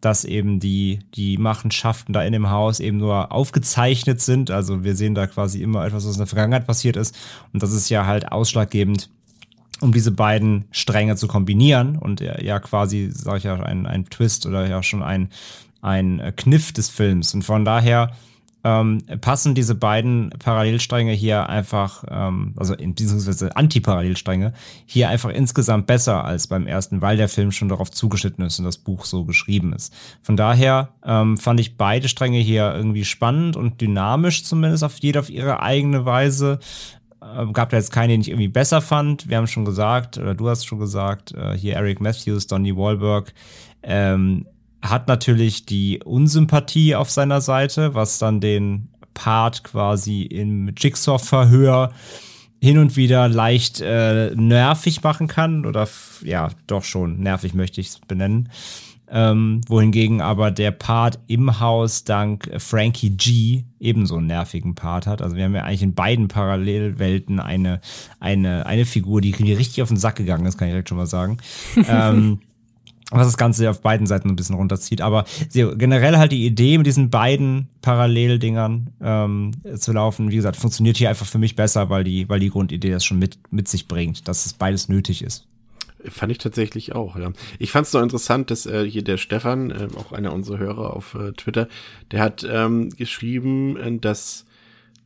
dass 0.04 0.26
eben 0.26 0.60
die, 0.60 1.00
die 1.16 1.38
Machenschaften 1.38 2.12
da 2.14 2.24
in 2.24 2.34
dem 2.34 2.50
Haus 2.50 2.80
eben 2.80 2.98
nur 2.98 3.32
aufgezeichnet 3.32 4.20
sind. 4.20 4.52
Also 4.52 4.84
wir 4.84 4.96
sehen 4.96 5.16
da 5.16 5.28
quasi 5.28 5.62
immer 5.62 5.86
etwas, 5.86 6.06
was 6.06 6.16
in 6.16 6.20
der 6.20 6.28
Vergangenheit 6.28 6.68
passiert 6.68 6.98
ist. 6.98 7.16
Und 7.54 7.64
das 7.64 7.72
ist 7.72 7.90
ja 7.90 8.06
halt 8.06 8.32
ausschlaggebend, 8.32 9.10
um 9.80 9.94
diese 9.94 10.12
beiden 10.12 10.66
Stränge 10.72 11.16
zu 11.16 11.28
kombinieren 11.28 11.98
und 11.98 12.20
ja 12.20 12.60
quasi, 12.60 13.10
sage 13.12 13.38
ich 13.38 13.44
ja, 13.46 13.56
ein, 13.56 13.86
ein 13.86 14.06
Twist 14.06 14.46
oder 14.46 14.68
ja 14.68 14.84
schon 14.84 15.04
ein, 15.04 15.30
ein 15.82 16.34
Kniff 16.36 16.74
des 16.74 16.90
Films. 16.90 17.34
Und 17.34 17.44
von 17.44 17.64
daher 17.64 18.12
ähm, 18.64 19.00
passen 19.20 19.56
diese 19.56 19.76
beiden 19.76 20.30
Parallelstränge 20.40 21.12
hier 21.12 21.50
einfach, 21.50 22.04
ähm, 22.10 22.54
also 22.56 22.74
in 22.74 22.96
beziehungsweise 22.96 23.56
Anti-Parallelstränge, 23.56 24.54
hier 24.86 25.10
einfach 25.10 25.30
insgesamt 25.30 25.86
besser 25.86 26.24
als 26.24 26.48
beim 26.48 26.66
ersten, 26.66 27.02
weil 27.02 27.18
der 27.18 27.30
Film 27.30 27.52
schon 27.52 27.70
darauf 27.70 27.92
zugeschnitten 27.92 28.46
ist 28.46 28.60
und 28.60 28.66
das 28.66 28.78
Buch 28.78 29.06
so 29.06 29.26
geschrieben 29.26 29.74
ist. 29.74 29.94
Von 30.22 30.38
daher 30.38 30.90
ähm, 31.06 31.38
fand 31.38 31.60
ich 31.60 31.78
beide 31.78 32.08
Stränge 32.08 32.40
hier 32.40 32.74
irgendwie 32.74 33.06
spannend 33.06 33.58
und 33.58 33.82
dynamisch 33.82 34.46
zumindest 34.46 34.84
auf 34.84 34.98
jeder 35.00 35.20
auf 35.20 35.30
ihre 35.30 35.62
eigene 35.62 36.06
Weise. 36.06 36.60
Ähm, 37.22 37.54
gab 37.54 37.70
da 37.70 37.78
jetzt 37.78 37.92
keinen, 37.92 38.10
den 38.10 38.22
ich 38.22 38.30
irgendwie 38.30 38.48
besser 38.48 38.82
fand. 38.82 39.30
Wir 39.30 39.38
haben 39.38 39.48
schon 39.48 39.66
gesagt, 39.66 40.18
oder 40.18 40.36
du 40.36 40.50
hast 40.50 40.66
schon 40.66 40.80
gesagt, 40.80 41.34
äh, 41.34 41.58
hier 41.58 41.76
Eric 41.76 42.02
Matthews, 42.02 42.48
Donny 42.48 42.76
Wahlberg, 42.76 43.34
ähm, 43.82 44.46
hat 44.84 45.08
natürlich 45.08 45.66
die 45.66 46.02
Unsympathie 46.04 46.96
auf 46.96 47.10
seiner 47.10 47.42
Seite, 47.42 47.96
was 47.96 48.20
dann 48.20 48.42
den 48.42 48.90
Part 49.14 49.64
quasi 49.64 50.24
im 50.24 50.74
Jigsaw-Verhör 50.76 51.92
hin 52.62 52.78
und 52.78 52.96
wieder 52.96 53.28
leicht 53.28 53.82
äh, 53.82 54.34
nervig 54.36 55.04
machen 55.04 55.28
kann. 55.28 55.66
Oder 55.66 55.88
ja, 56.24 56.50
doch 56.68 56.84
schon 56.84 57.20
nervig 57.20 57.54
möchte 57.54 57.82
ich 57.82 57.90
es 57.90 58.00
benennen. 58.00 58.50
Ähm, 59.10 59.62
wohingegen 59.68 60.22
aber 60.22 60.50
der 60.50 60.72
Part 60.72 61.20
im 61.28 61.60
Haus 61.60 62.04
dank 62.04 62.50
Frankie 62.58 63.12
G 63.12 63.64
ebenso 63.80 64.16
einen 64.16 64.28
nervigen 64.28 64.76
Part 64.76 65.08
hat. 65.08 65.22
Also 65.22 65.36
wir 65.36 65.44
haben 65.44 65.54
ja 65.54 65.64
eigentlich 65.64 65.84
in 65.84 65.94
beiden 65.94 66.30
Parallelwelten 66.30 67.40
eine, 67.40 67.80
eine, 68.20 68.66
eine 68.66 68.86
Figur, 68.86 69.22
die 69.22 69.34
richtig 69.34 69.84
auf 69.84 69.90
den 69.90 69.98
Sack 69.98 70.16
gegangen 70.16 70.46
ist, 70.46 70.58
kann 70.58 70.68
ich 70.68 70.72
direkt 70.72 70.90
schon 70.90 70.98
mal 70.98 71.06
sagen. 71.06 71.38
ähm, 71.88 72.40
was 73.18 73.28
das 73.28 73.38
Ganze 73.38 73.70
auf 73.70 73.82
beiden 73.82 74.08
Seiten 74.08 74.30
ein 74.30 74.36
bisschen 74.36 74.56
runterzieht. 74.56 75.02
Aber 75.02 75.26
generell 75.52 76.18
halt 76.18 76.32
die 76.32 76.46
Idee, 76.46 76.78
mit 76.78 76.88
diesen 76.88 77.10
beiden 77.10 77.70
Paralleldingern 77.82 78.90
ähm, 79.02 79.52
zu 79.78 79.94
laufen, 79.94 80.32
wie 80.32 80.36
gesagt, 80.36 80.58
funktioniert 80.58 80.98
hier 80.98 81.10
einfach 81.10 81.26
für 81.26 81.38
mich 81.38 81.56
besser, 81.56 81.90
weil 81.90 82.04
die, 82.04 82.28
weil 82.30 82.40
die 82.40 82.50
Grundidee 82.50 82.92
das 82.92 83.06
schon 83.06 83.20
mit, 83.20 83.38
mit 83.52 83.68
sich 83.68 83.88
bringt, 83.88 84.28
dass 84.28 84.46
es 84.46 84.54
beides 84.54 84.90
nötig 84.90 85.24
ist. 85.24 85.48
Fand 86.06 86.32
ich 86.32 86.38
tatsächlich 86.38 86.94
auch, 86.94 87.16
ja. 87.16 87.32
Ich 87.60 87.72
fand 87.72 87.88
es 87.88 87.94
noch 87.94 88.02
interessant, 88.02 88.52
dass 88.52 88.66
äh, 88.66 88.90
hier 88.90 89.04
der 89.04 89.18
Stefan, 89.18 89.72
äh, 89.72 89.88
auch 89.98 90.12
einer 90.12 90.34
unserer 90.34 90.58
Hörer 90.58 90.94
auf 90.94 91.16
äh, 91.16 91.32
Twitter, 91.32 91.70
der 92.12 92.22
hat 92.22 92.46
ähm, 92.50 92.90
geschrieben, 92.90 93.78
äh, 93.78 93.98
dass 94.00 94.46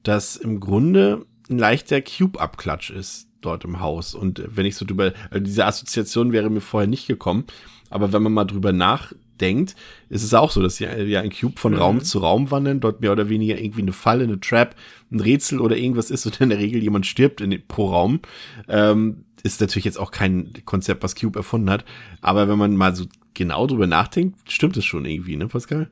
das 0.02 0.38
im 0.38 0.60
Grunde 0.60 1.26
ein 1.50 1.60
leichter 1.60 2.02
Cube-Abklatsch 2.02 2.90
ist 2.90 3.28
dort 3.42 3.64
im 3.64 3.80
Haus. 3.80 4.16
Und 4.16 4.44
wenn 4.48 4.66
ich 4.66 4.76
so 4.76 4.86
drüber, 4.86 5.14
also 5.30 5.44
diese 5.44 5.66
Assoziation 5.66 6.32
wäre 6.32 6.50
mir 6.50 6.62
vorher 6.62 6.88
nicht 6.88 7.08
gekommen. 7.08 7.46
Aber 7.90 8.14
wenn 8.14 8.24
man 8.24 8.34
mal 8.34 8.46
drüber 8.46 8.74
nachdenkt, 8.74 9.76
ist 10.10 10.24
es 10.24 10.34
auch 10.34 10.52
so, 10.52 10.62
dass 10.62 10.80
ja, 10.80 10.90
ein 10.90 11.32
Cube 11.32 11.60
von 11.60 11.74
mhm. 11.74 11.80
Raum 11.80 12.02
zu 12.02 12.20
Raum 12.20 12.52
wandern, 12.52 12.80
dort 12.80 13.02
mehr 13.02 13.12
oder 13.12 13.30
weniger 13.30 13.60
irgendwie 13.60 13.82
eine 13.82 13.94
Falle, 13.94 14.24
eine 14.24 14.40
Trap, 14.40 14.76
ein 15.12 15.20
Rätsel 15.20 15.60
oder 15.60 15.78
irgendwas 15.78 16.12
ist 16.12 16.26
und 16.26 16.42
in 16.42 16.50
der 16.50 16.60
Regel 16.60 16.82
jemand 16.82 17.06
stirbt 17.06 17.42
in, 17.42 17.62
pro 17.68 17.90
Raum. 17.90 18.20
Ähm, 18.68 19.26
ist 19.44 19.62
natürlich 19.62 19.86
jetzt 19.86 20.00
auch 20.00 20.12
kein 20.12 20.52
Konzept, 20.66 21.04
was 21.04 21.16
Cube 21.16 21.40
erfunden 21.40 21.70
hat. 21.70 21.86
Aber 22.22 22.50
wenn 22.50 22.58
man 22.58 22.76
mal 22.76 22.96
so 22.96 23.06
genau 23.34 23.68
drüber 23.68 23.88
nachdenkt, 23.88 24.52
stimmt 24.52 24.76
es 24.78 24.86
schon 24.86 25.06
irgendwie, 25.06 25.38
ne, 25.38 25.48
Pascal? 25.48 25.90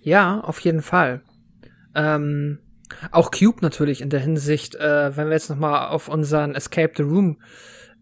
Ja, 0.00 0.40
auf 0.40 0.60
jeden 0.60 0.82
Fall. 0.82 1.20
Ähm, 1.94 2.58
auch 3.10 3.30
Cube 3.30 3.58
natürlich 3.60 4.00
in 4.00 4.10
der 4.10 4.20
Hinsicht, 4.20 4.74
äh, 4.74 5.16
wenn 5.16 5.26
wir 5.26 5.34
jetzt 5.34 5.50
noch 5.50 5.58
mal 5.58 5.88
auf 5.88 6.08
unseren 6.08 6.54
Escape 6.54 6.92
the 6.96 7.02
Room 7.02 7.36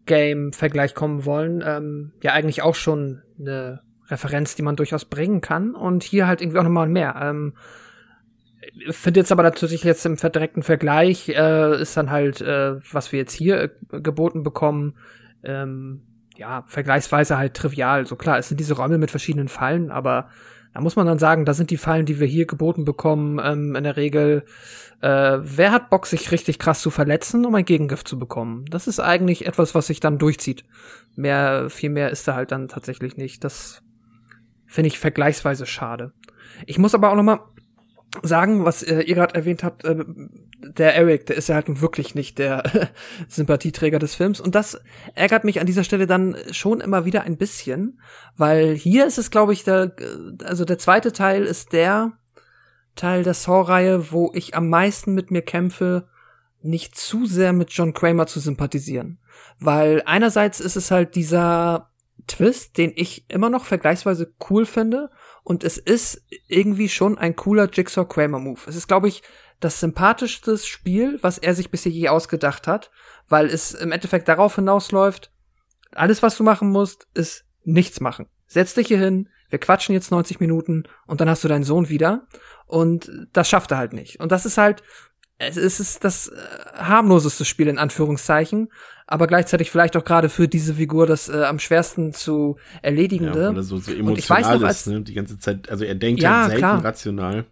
Game-Vergleich 0.06 0.94
kommen 0.94 1.24
wollen, 1.24 1.62
ähm, 1.66 2.12
ja 2.22 2.32
eigentlich 2.32 2.62
auch 2.62 2.74
schon 2.74 3.22
eine 3.38 3.82
Referenz, 4.08 4.54
die 4.54 4.62
man 4.62 4.76
durchaus 4.76 5.04
bringen 5.04 5.40
kann. 5.40 5.74
Und 5.74 6.04
hier 6.04 6.26
halt 6.26 6.40
irgendwie 6.40 6.58
auch 6.58 6.64
nochmal 6.64 6.88
mehr. 6.88 7.16
Ähm, 7.20 7.54
finde 8.90 9.20
jetzt 9.20 9.32
aber 9.32 9.42
natürlich 9.42 9.84
jetzt 9.84 10.06
im 10.06 10.16
verdreckten 10.16 10.62
Vergleich 10.62 11.28
äh, 11.28 11.80
ist 11.80 11.96
dann 11.96 12.10
halt, 12.10 12.40
äh, 12.40 12.76
was 12.92 13.12
wir 13.12 13.18
jetzt 13.18 13.32
hier 13.32 13.62
äh, 13.62 14.00
geboten 14.00 14.42
bekommen, 14.42 14.94
ähm, 15.42 16.02
ja, 16.36 16.64
vergleichsweise 16.66 17.38
halt 17.38 17.54
trivial. 17.54 18.06
So 18.06 18.16
klar, 18.16 18.38
es 18.38 18.48
sind 18.48 18.60
diese 18.60 18.74
Räume 18.74 18.98
mit 18.98 19.10
verschiedenen 19.10 19.48
Fallen, 19.48 19.90
aber 19.90 20.28
da 20.76 20.82
muss 20.82 20.94
man 20.94 21.06
dann 21.06 21.18
sagen, 21.18 21.46
da 21.46 21.54
sind 21.54 21.70
die 21.70 21.78
Fallen, 21.78 22.04
die 22.04 22.20
wir 22.20 22.26
hier 22.26 22.44
geboten 22.44 22.84
bekommen, 22.84 23.40
ähm, 23.42 23.74
in 23.74 23.84
der 23.84 23.96
Regel, 23.96 24.44
äh, 25.00 25.38
wer 25.40 25.72
hat 25.72 25.88
Bock, 25.88 26.04
sich 26.06 26.30
richtig 26.32 26.58
krass 26.58 26.82
zu 26.82 26.90
verletzen, 26.90 27.46
um 27.46 27.54
ein 27.54 27.64
Gegengift 27.64 28.06
zu 28.06 28.18
bekommen? 28.18 28.66
Das 28.68 28.86
ist 28.86 29.00
eigentlich 29.00 29.46
etwas, 29.46 29.74
was 29.74 29.86
sich 29.86 30.00
dann 30.00 30.18
durchzieht. 30.18 30.66
Mehr, 31.14 31.70
viel 31.70 31.88
mehr 31.88 32.10
ist 32.10 32.28
da 32.28 32.34
halt 32.34 32.52
dann 32.52 32.68
tatsächlich 32.68 33.16
nicht. 33.16 33.42
Das 33.42 33.80
finde 34.66 34.88
ich 34.88 34.98
vergleichsweise 34.98 35.64
schade. 35.64 36.12
Ich 36.66 36.78
muss 36.78 36.94
aber 36.94 37.10
auch 37.10 37.16
noch 37.16 37.22
mal 37.22 37.40
sagen, 38.22 38.64
was 38.64 38.82
äh, 38.82 39.00
ihr 39.00 39.14
gerade 39.14 39.34
erwähnt 39.34 39.64
habt, 39.64 39.84
äh, 39.84 40.04
der 40.60 40.94
Eric, 40.94 41.26
der 41.26 41.36
ist 41.36 41.48
ja 41.48 41.54
halt 41.56 41.80
wirklich 41.80 42.14
nicht 42.14 42.38
der 42.38 42.90
Sympathieträger 43.28 43.98
des 43.98 44.14
Films. 44.14 44.40
Und 44.40 44.54
das 44.54 44.80
ärgert 45.14 45.44
mich 45.44 45.60
an 45.60 45.66
dieser 45.66 45.84
Stelle 45.84 46.06
dann 46.06 46.36
schon 46.50 46.80
immer 46.80 47.04
wieder 47.04 47.22
ein 47.22 47.36
bisschen, 47.36 48.00
weil 48.36 48.74
hier 48.74 49.06
ist 49.06 49.18
es, 49.18 49.30
glaube 49.30 49.52
ich, 49.52 49.64
der, 49.64 49.94
also 50.44 50.64
der 50.64 50.78
zweite 50.78 51.12
Teil 51.12 51.44
ist 51.44 51.72
der 51.72 52.12
Teil 52.94 53.22
der 53.22 53.34
Saw-Reihe, 53.34 54.10
wo 54.10 54.32
ich 54.34 54.54
am 54.54 54.68
meisten 54.68 55.14
mit 55.14 55.30
mir 55.30 55.42
kämpfe, 55.42 56.08
nicht 56.62 56.96
zu 56.96 57.26
sehr 57.26 57.52
mit 57.52 57.70
John 57.70 57.92
Kramer 57.92 58.26
zu 58.26 58.40
sympathisieren. 58.40 59.18
Weil 59.58 60.02
einerseits 60.06 60.60
ist 60.60 60.76
es 60.76 60.90
halt 60.90 61.14
dieser 61.14 61.90
Twist, 62.26 62.78
den 62.78 62.92
ich 62.96 63.28
immer 63.28 63.50
noch 63.50 63.64
vergleichsweise 63.64 64.32
cool 64.50 64.66
finde 64.66 65.10
und 65.46 65.62
es 65.62 65.78
ist 65.78 66.24
irgendwie 66.48 66.88
schon 66.88 67.18
ein 67.18 67.36
cooler 67.36 67.70
Jigsaw 67.70 68.04
Kramer 68.04 68.40
Move. 68.40 68.58
Es 68.66 68.74
ist, 68.74 68.88
glaube 68.88 69.06
ich, 69.06 69.22
das 69.60 69.78
sympathischste 69.78 70.58
Spiel, 70.58 71.20
was 71.22 71.38
er 71.38 71.54
sich 71.54 71.70
bisher 71.70 71.92
je 71.92 72.08
ausgedacht 72.08 72.66
hat, 72.66 72.90
weil 73.28 73.46
es 73.46 73.72
im 73.72 73.92
Endeffekt 73.92 74.26
darauf 74.26 74.56
hinausläuft, 74.56 75.30
alles, 75.92 76.20
was 76.20 76.36
du 76.36 76.42
machen 76.42 76.70
musst, 76.70 77.06
ist 77.14 77.44
nichts 77.62 78.00
machen. 78.00 78.26
Setz 78.48 78.74
dich 78.74 78.88
hier 78.88 78.98
hin, 78.98 79.28
wir 79.48 79.60
quatschen 79.60 79.94
jetzt 79.94 80.10
90 80.10 80.40
Minuten 80.40 80.82
und 81.06 81.20
dann 81.20 81.30
hast 81.30 81.44
du 81.44 81.48
deinen 81.48 81.62
Sohn 81.62 81.88
wieder. 81.88 82.26
Und 82.66 83.28
das 83.32 83.48
schafft 83.48 83.70
er 83.70 83.78
halt 83.78 83.92
nicht. 83.92 84.18
Und 84.18 84.32
das 84.32 84.46
ist 84.46 84.58
halt, 84.58 84.82
es 85.38 85.56
ist 85.56 86.04
das 86.04 86.28
äh, 86.28 86.36
harmloseste 86.76 87.44
Spiel 87.44 87.68
in 87.68 87.78
Anführungszeichen, 87.78 88.68
aber 89.06 89.26
gleichzeitig 89.26 89.70
vielleicht 89.70 89.96
auch 89.96 90.04
gerade 90.04 90.28
für 90.28 90.48
diese 90.48 90.74
Figur 90.74 91.06
das 91.06 91.28
äh, 91.28 91.44
am 91.44 91.58
schwersten 91.58 92.12
zu 92.12 92.56
erledigende. 92.82 93.40
Ja, 93.40 93.48
weil 93.48 93.56
er 93.56 93.62
so, 93.62 93.78
so 93.78 93.92
emotional 93.92 94.18
ich 94.18 94.30
weiß 94.30 94.60
noch, 94.60 94.66
als, 94.66 94.80
ist, 94.80 94.86
ne? 94.86 95.02
die 95.02 95.14
ganze 95.14 95.38
Zeit, 95.38 95.70
also 95.70 95.84
er 95.84 95.94
denkt 95.94 96.22
ja, 96.22 96.40
halt 96.40 96.46
selten 96.46 96.60
klar. 96.60 96.84
rational. 96.84 97.44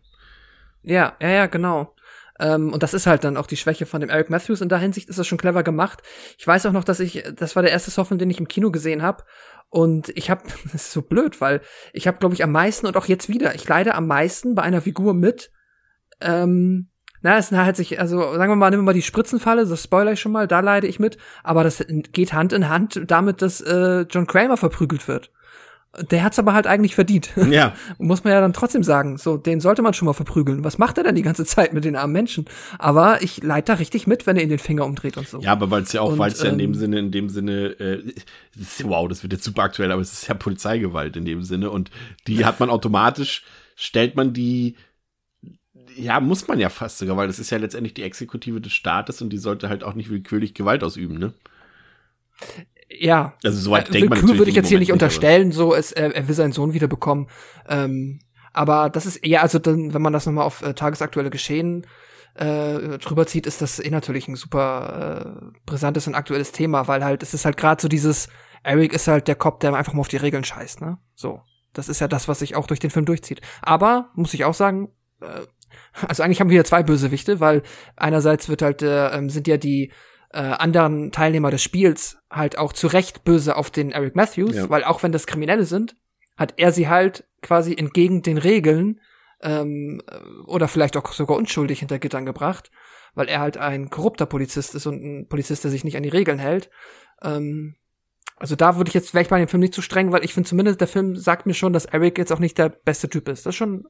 Ja, 0.82 1.14
ja, 1.20 1.28
ja, 1.28 1.46
genau. 1.46 1.94
Ähm, 2.40 2.72
und 2.72 2.82
das 2.82 2.94
ist 2.94 3.06
halt 3.06 3.24
dann 3.24 3.36
auch 3.36 3.46
die 3.46 3.56
Schwäche 3.56 3.86
von 3.86 4.00
dem 4.00 4.10
Eric 4.10 4.28
Matthews. 4.28 4.60
In 4.60 4.68
der 4.68 4.78
Hinsicht 4.78 5.08
ist 5.08 5.18
das 5.18 5.26
schon 5.26 5.38
clever 5.38 5.62
gemacht. 5.62 6.02
Ich 6.36 6.46
weiß 6.46 6.66
auch 6.66 6.72
noch, 6.72 6.84
dass 6.84 7.00
ich, 7.00 7.22
das 7.36 7.54
war 7.54 7.62
der 7.62 7.72
erste 7.72 7.90
Software, 7.90 8.18
den 8.18 8.30
ich 8.30 8.40
im 8.40 8.48
Kino 8.48 8.70
gesehen 8.70 9.02
habe. 9.02 9.24
Und 9.68 10.10
ich 10.16 10.30
habe, 10.30 10.42
das 10.64 10.74
ist 10.74 10.92
so 10.92 11.02
blöd, 11.02 11.40
weil 11.40 11.60
ich 11.92 12.06
habe, 12.06 12.18
glaube 12.18 12.34
ich, 12.34 12.42
am 12.42 12.52
meisten 12.52 12.86
und 12.86 12.96
auch 12.96 13.06
jetzt 13.06 13.28
wieder, 13.28 13.54
ich 13.54 13.68
leide 13.68 13.94
am 13.94 14.06
meisten 14.06 14.54
bei 14.54 14.62
einer 14.62 14.80
Figur 14.80 15.14
mit, 15.14 15.50
ähm, 16.20 16.88
na, 17.24 17.38
es 17.38 17.50
halt 17.50 17.74
sich, 17.74 17.98
also 17.98 18.18
sagen 18.34 18.52
wir 18.52 18.56
mal, 18.56 18.68
nehmen 18.68 18.82
wir 18.82 18.88
mal 18.88 18.92
die 18.92 19.00
Spritzenfalle, 19.00 19.66
das 19.66 19.82
spoiler 19.82 20.12
ich 20.12 20.20
schon 20.20 20.30
mal, 20.30 20.46
da 20.46 20.60
leide 20.60 20.86
ich 20.86 21.00
mit, 21.00 21.16
aber 21.42 21.64
das 21.64 21.82
geht 22.12 22.34
Hand 22.34 22.52
in 22.52 22.68
Hand 22.68 23.00
damit, 23.06 23.40
dass 23.40 23.62
äh, 23.62 24.02
John 24.10 24.26
Kramer 24.26 24.58
verprügelt 24.58 25.08
wird. 25.08 25.30
Der 26.10 26.22
hat's 26.22 26.38
aber 26.38 26.52
halt 26.52 26.66
eigentlich 26.66 26.94
verdient. 26.94 27.30
Ja. 27.50 27.72
Muss 27.96 28.24
man 28.24 28.32
ja 28.34 28.42
dann 28.42 28.52
trotzdem 28.52 28.82
sagen, 28.82 29.16
so, 29.16 29.38
den 29.38 29.60
sollte 29.60 29.80
man 29.80 29.94
schon 29.94 30.04
mal 30.04 30.12
verprügeln. 30.12 30.64
Was 30.64 30.76
macht 30.76 30.98
er 30.98 31.04
denn 31.04 31.14
die 31.14 31.22
ganze 31.22 31.46
Zeit 31.46 31.72
mit 31.72 31.86
den 31.86 31.96
armen 31.96 32.12
Menschen? 32.12 32.44
Aber 32.78 33.22
ich 33.22 33.42
leid 33.42 33.70
da 33.70 33.74
richtig 33.74 34.06
mit, 34.06 34.26
wenn 34.26 34.36
er 34.36 34.42
ihn 34.42 34.50
den 34.50 34.58
Finger 34.58 34.84
umdreht 34.84 35.16
und 35.16 35.26
so. 35.26 35.38
Ja, 35.40 35.52
aber 35.52 35.70
weil 35.70 35.84
es 35.84 35.92
ja 35.92 36.02
auch, 36.02 36.18
weil 36.18 36.30
es 36.30 36.42
ja 36.42 36.50
in 36.50 36.58
dem 36.58 36.72
ähm, 36.72 36.78
Sinne, 36.78 36.98
in 36.98 37.10
dem 37.10 37.30
Sinne, 37.30 37.80
äh, 37.80 38.02
wow, 38.82 39.08
das 39.08 39.22
wird 39.22 39.32
jetzt 39.32 39.44
super 39.44 39.62
aktuell, 39.62 39.92
aber 39.92 40.02
es 40.02 40.12
ist 40.12 40.28
ja 40.28 40.34
Polizeigewalt 40.34 41.16
in 41.16 41.24
dem 41.24 41.42
Sinne 41.42 41.70
und 41.70 41.90
die 42.26 42.44
hat 42.44 42.60
man 42.60 42.68
automatisch, 42.68 43.44
stellt 43.76 44.14
man 44.14 44.34
die 44.34 44.76
ja, 45.96 46.20
muss 46.20 46.46
man 46.48 46.58
ja 46.58 46.68
fast 46.68 46.98
sogar, 46.98 47.16
weil 47.16 47.26
das 47.26 47.38
ist 47.38 47.50
ja 47.50 47.58
letztendlich 47.58 47.94
die 47.94 48.02
Exekutive 48.02 48.60
des 48.60 48.72
Staates 48.72 49.22
und 49.22 49.30
die 49.30 49.38
sollte 49.38 49.68
halt 49.68 49.84
auch 49.84 49.94
nicht 49.94 50.10
willkürlich 50.10 50.54
Gewalt 50.54 50.82
ausüben, 50.82 51.18
ne? 51.18 51.32
Ja. 52.90 53.34
Also 53.42 53.58
soweit 53.58 53.88
äh, 53.88 53.92
denkt 53.92 54.10
man 54.10 54.38
würde 54.38 54.50
ich 54.50 54.56
jetzt 54.56 54.68
hier 54.68 54.78
nicht 54.78 54.92
unterstellen, 54.92 55.52
so 55.52 55.74
es, 55.74 55.92
er, 55.92 56.14
er 56.14 56.28
will 56.28 56.34
seinen 56.34 56.52
Sohn 56.52 56.74
wiederbekommen. 56.74 57.28
Ähm, 57.68 58.20
aber 58.52 58.90
das 58.90 59.06
ist 59.06 59.16
eher, 59.16 59.42
also 59.42 59.58
dann, 59.58 59.94
wenn 59.94 60.02
man 60.02 60.12
das 60.12 60.26
nochmal 60.26 60.44
auf 60.44 60.62
äh, 60.62 60.74
tagesaktuelle 60.74 61.30
Geschehen 61.30 61.86
äh, 62.34 62.98
drüber 62.98 63.26
zieht, 63.26 63.46
ist 63.46 63.62
das 63.62 63.78
eh 63.80 63.90
natürlich 63.90 64.28
ein 64.28 64.36
super 64.36 65.44
äh, 65.44 65.58
brisantes 65.66 66.06
und 66.06 66.14
aktuelles 66.14 66.52
Thema, 66.52 66.86
weil 66.88 67.04
halt, 67.04 67.22
es 67.22 67.34
ist 67.34 67.44
halt 67.44 67.56
gerade 67.56 67.80
so 67.80 67.88
dieses, 67.88 68.28
Eric 68.62 68.92
ist 68.92 69.08
halt 69.08 69.28
der 69.28 69.34
Cop, 69.34 69.60
der 69.60 69.74
einfach 69.74 69.92
mal 69.92 70.00
auf 70.00 70.08
die 70.08 70.16
Regeln 70.16 70.44
scheißt, 70.44 70.80
ne? 70.80 70.98
So. 71.14 71.42
Das 71.72 71.88
ist 71.88 72.00
ja 72.00 72.06
das, 72.06 72.28
was 72.28 72.38
sich 72.38 72.54
auch 72.54 72.68
durch 72.68 72.78
den 72.78 72.90
Film 72.90 73.04
durchzieht. 73.04 73.40
Aber, 73.60 74.10
muss 74.14 74.32
ich 74.32 74.44
auch 74.44 74.54
sagen, 74.54 74.90
äh, 75.20 75.40
also 76.08 76.22
eigentlich 76.22 76.40
haben 76.40 76.50
wir 76.50 76.56
hier 76.56 76.64
zwei 76.64 76.82
Bösewichte, 76.82 77.40
weil 77.40 77.62
einerseits 77.96 78.48
wird 78.48 78.62
halt, 78.62 78.82
äh, 78.82 79.08
ähm, 79.08 79.30
sind 79.30 79.46
ja 79.46 79.56
die 79.56 79.92
äh, 80.30 80.38
anderen 80.38 81.12
Teilnehmer 81.12 81.50
des 81.50 81.62
Spiels 81.62 82.18
halt 82.30 82.58
auch 82.58 82.72
zu 82.72 82.88
Recht 82.88 83.24
böse 83.24 83.56
auf 83.56 83.70
den 83.70 83.92
Eric 83.92 84.16
Matthews, 84.16 84.56
ja. 84.56 84.68
weil 84.68 84.84
auch 84.84 85.02
wenn 85.02 85.12
das 85.12 85.26
Kriminelle 85.26 85.64
sind, 85.64 85.96
hat 86.36 86.54
er 86.56 86.72
sie 86.72 86.88
halt 86.88 87.24
quasi 87.42 87.74
entgegen 87.76 88.22
den 88.22 88.38
Regeln 88.38 89.00
ähm, 89.42 90.02
oder 90.46 90.66
vielleicht 90.66 90.96
auch 90.96 91.12
sogar 91.12 91.36
unschuldig 91.36 91.78
hinter 91.78 91.98
Gittern 91.98 92.26
gebracht, 92.26 92.70
weil 93.14 93.28
er 93.28 93.40
halt 93.40 93.56
ein 93.56 93.90
korrupter 93.90 94.26
Polizist 94.26 94.74
ist 94.74 94.86
und 94.86 95.02
ein 95.04 95.28
Polizist, 95.28 95.62
der 95.62 95.70
sich 95.70 95.84
nicht 95.84 95.96
an 95.96 96.02
die 96.02 96.08
Regeln 96.08 96.38
hält. 96.38 96.70
Ähm, 97.22 97.76
also 98.36 98.56
da 98.56 98.76
würde 98.76 98.88
ich 98.88 98.94
jetzt, 98.94 99.14
ich 99.14 99.28
bei 99.28 99.38
dem 99.38 99.48
Film 99.48 99.60
nicht 99.60 99.74
zu 99.74 99.82
streng, 99.82 100.10
weil 100.10 100.24
ich 100.24 100.34
finde 100.34 100.48
zumindest, 100.48 100.80
der 100.80 100.88
Film 100.88 101.14
sagt 101.14 101.46
mir 101.46 101.54
schon, 101.54 101.72
dass 101.72 101.84
Eric 101.84 102.18
jetzt 102.18 102.32
auch 102.32 102.40
nicht 102.40 102.58
der 102.58 102.68
beste 102.70 103.08
Typ 103.08 103.28
ist. 103.28 103.46
Das 103.46 103.52
ist 103.52 103.56
schon, 103.56 103.86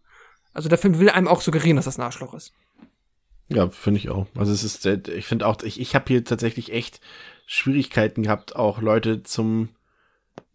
also 0.54 0.68
der 0.68 0.78
Film 0.78 0.98
will 0.98 1.10
einem 1.10 1.28
auch 1.28 1.40
suggerieren, 1.40 1.76
dass 1.76 1.84
das 1.84 1.98
ein 1.98 2.02
Arschloch 2.02 2.32
ist. 2.32 2.52
Ja, 3.48 3.68
finde 3.68 3.98
ich 3.98 4.08
auch. 4.08 4.26
Also 4.36 4.52
es 4.52 4.64
ist, 4.64 4.86
ich 4.86 5.26
finde 5.26 5.46
auch, 5.46 5.62
ich, 5.62 5.78
ich 5.80 5.94
habe 5.94 6.06
hier 6.08 6.24
tatsächlich 6.24 6.72
echt 6.72 7.00
Schwierigkeiten 7.46 8.22
gehabt, 8.22 8.56
auch 8.56 8.80
Leute 8.80 9.22
zum, 9.22 9.68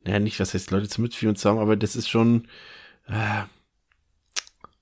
naja, 0.03 0.19
nicht, 0.19 0.39
was 0.39 0.53
heißt 0.53 0.71
Leute 0.71 0.89
zum 0.89 1.03
Mitführen 1.03 1.35
zu 1.35 1.47
haben, 1.49 1.59
aber 1.59 1.75
das 1.75 1.95
ist 1.95 2.09
schon, 2.09 2.47
äh, 3.07 3.43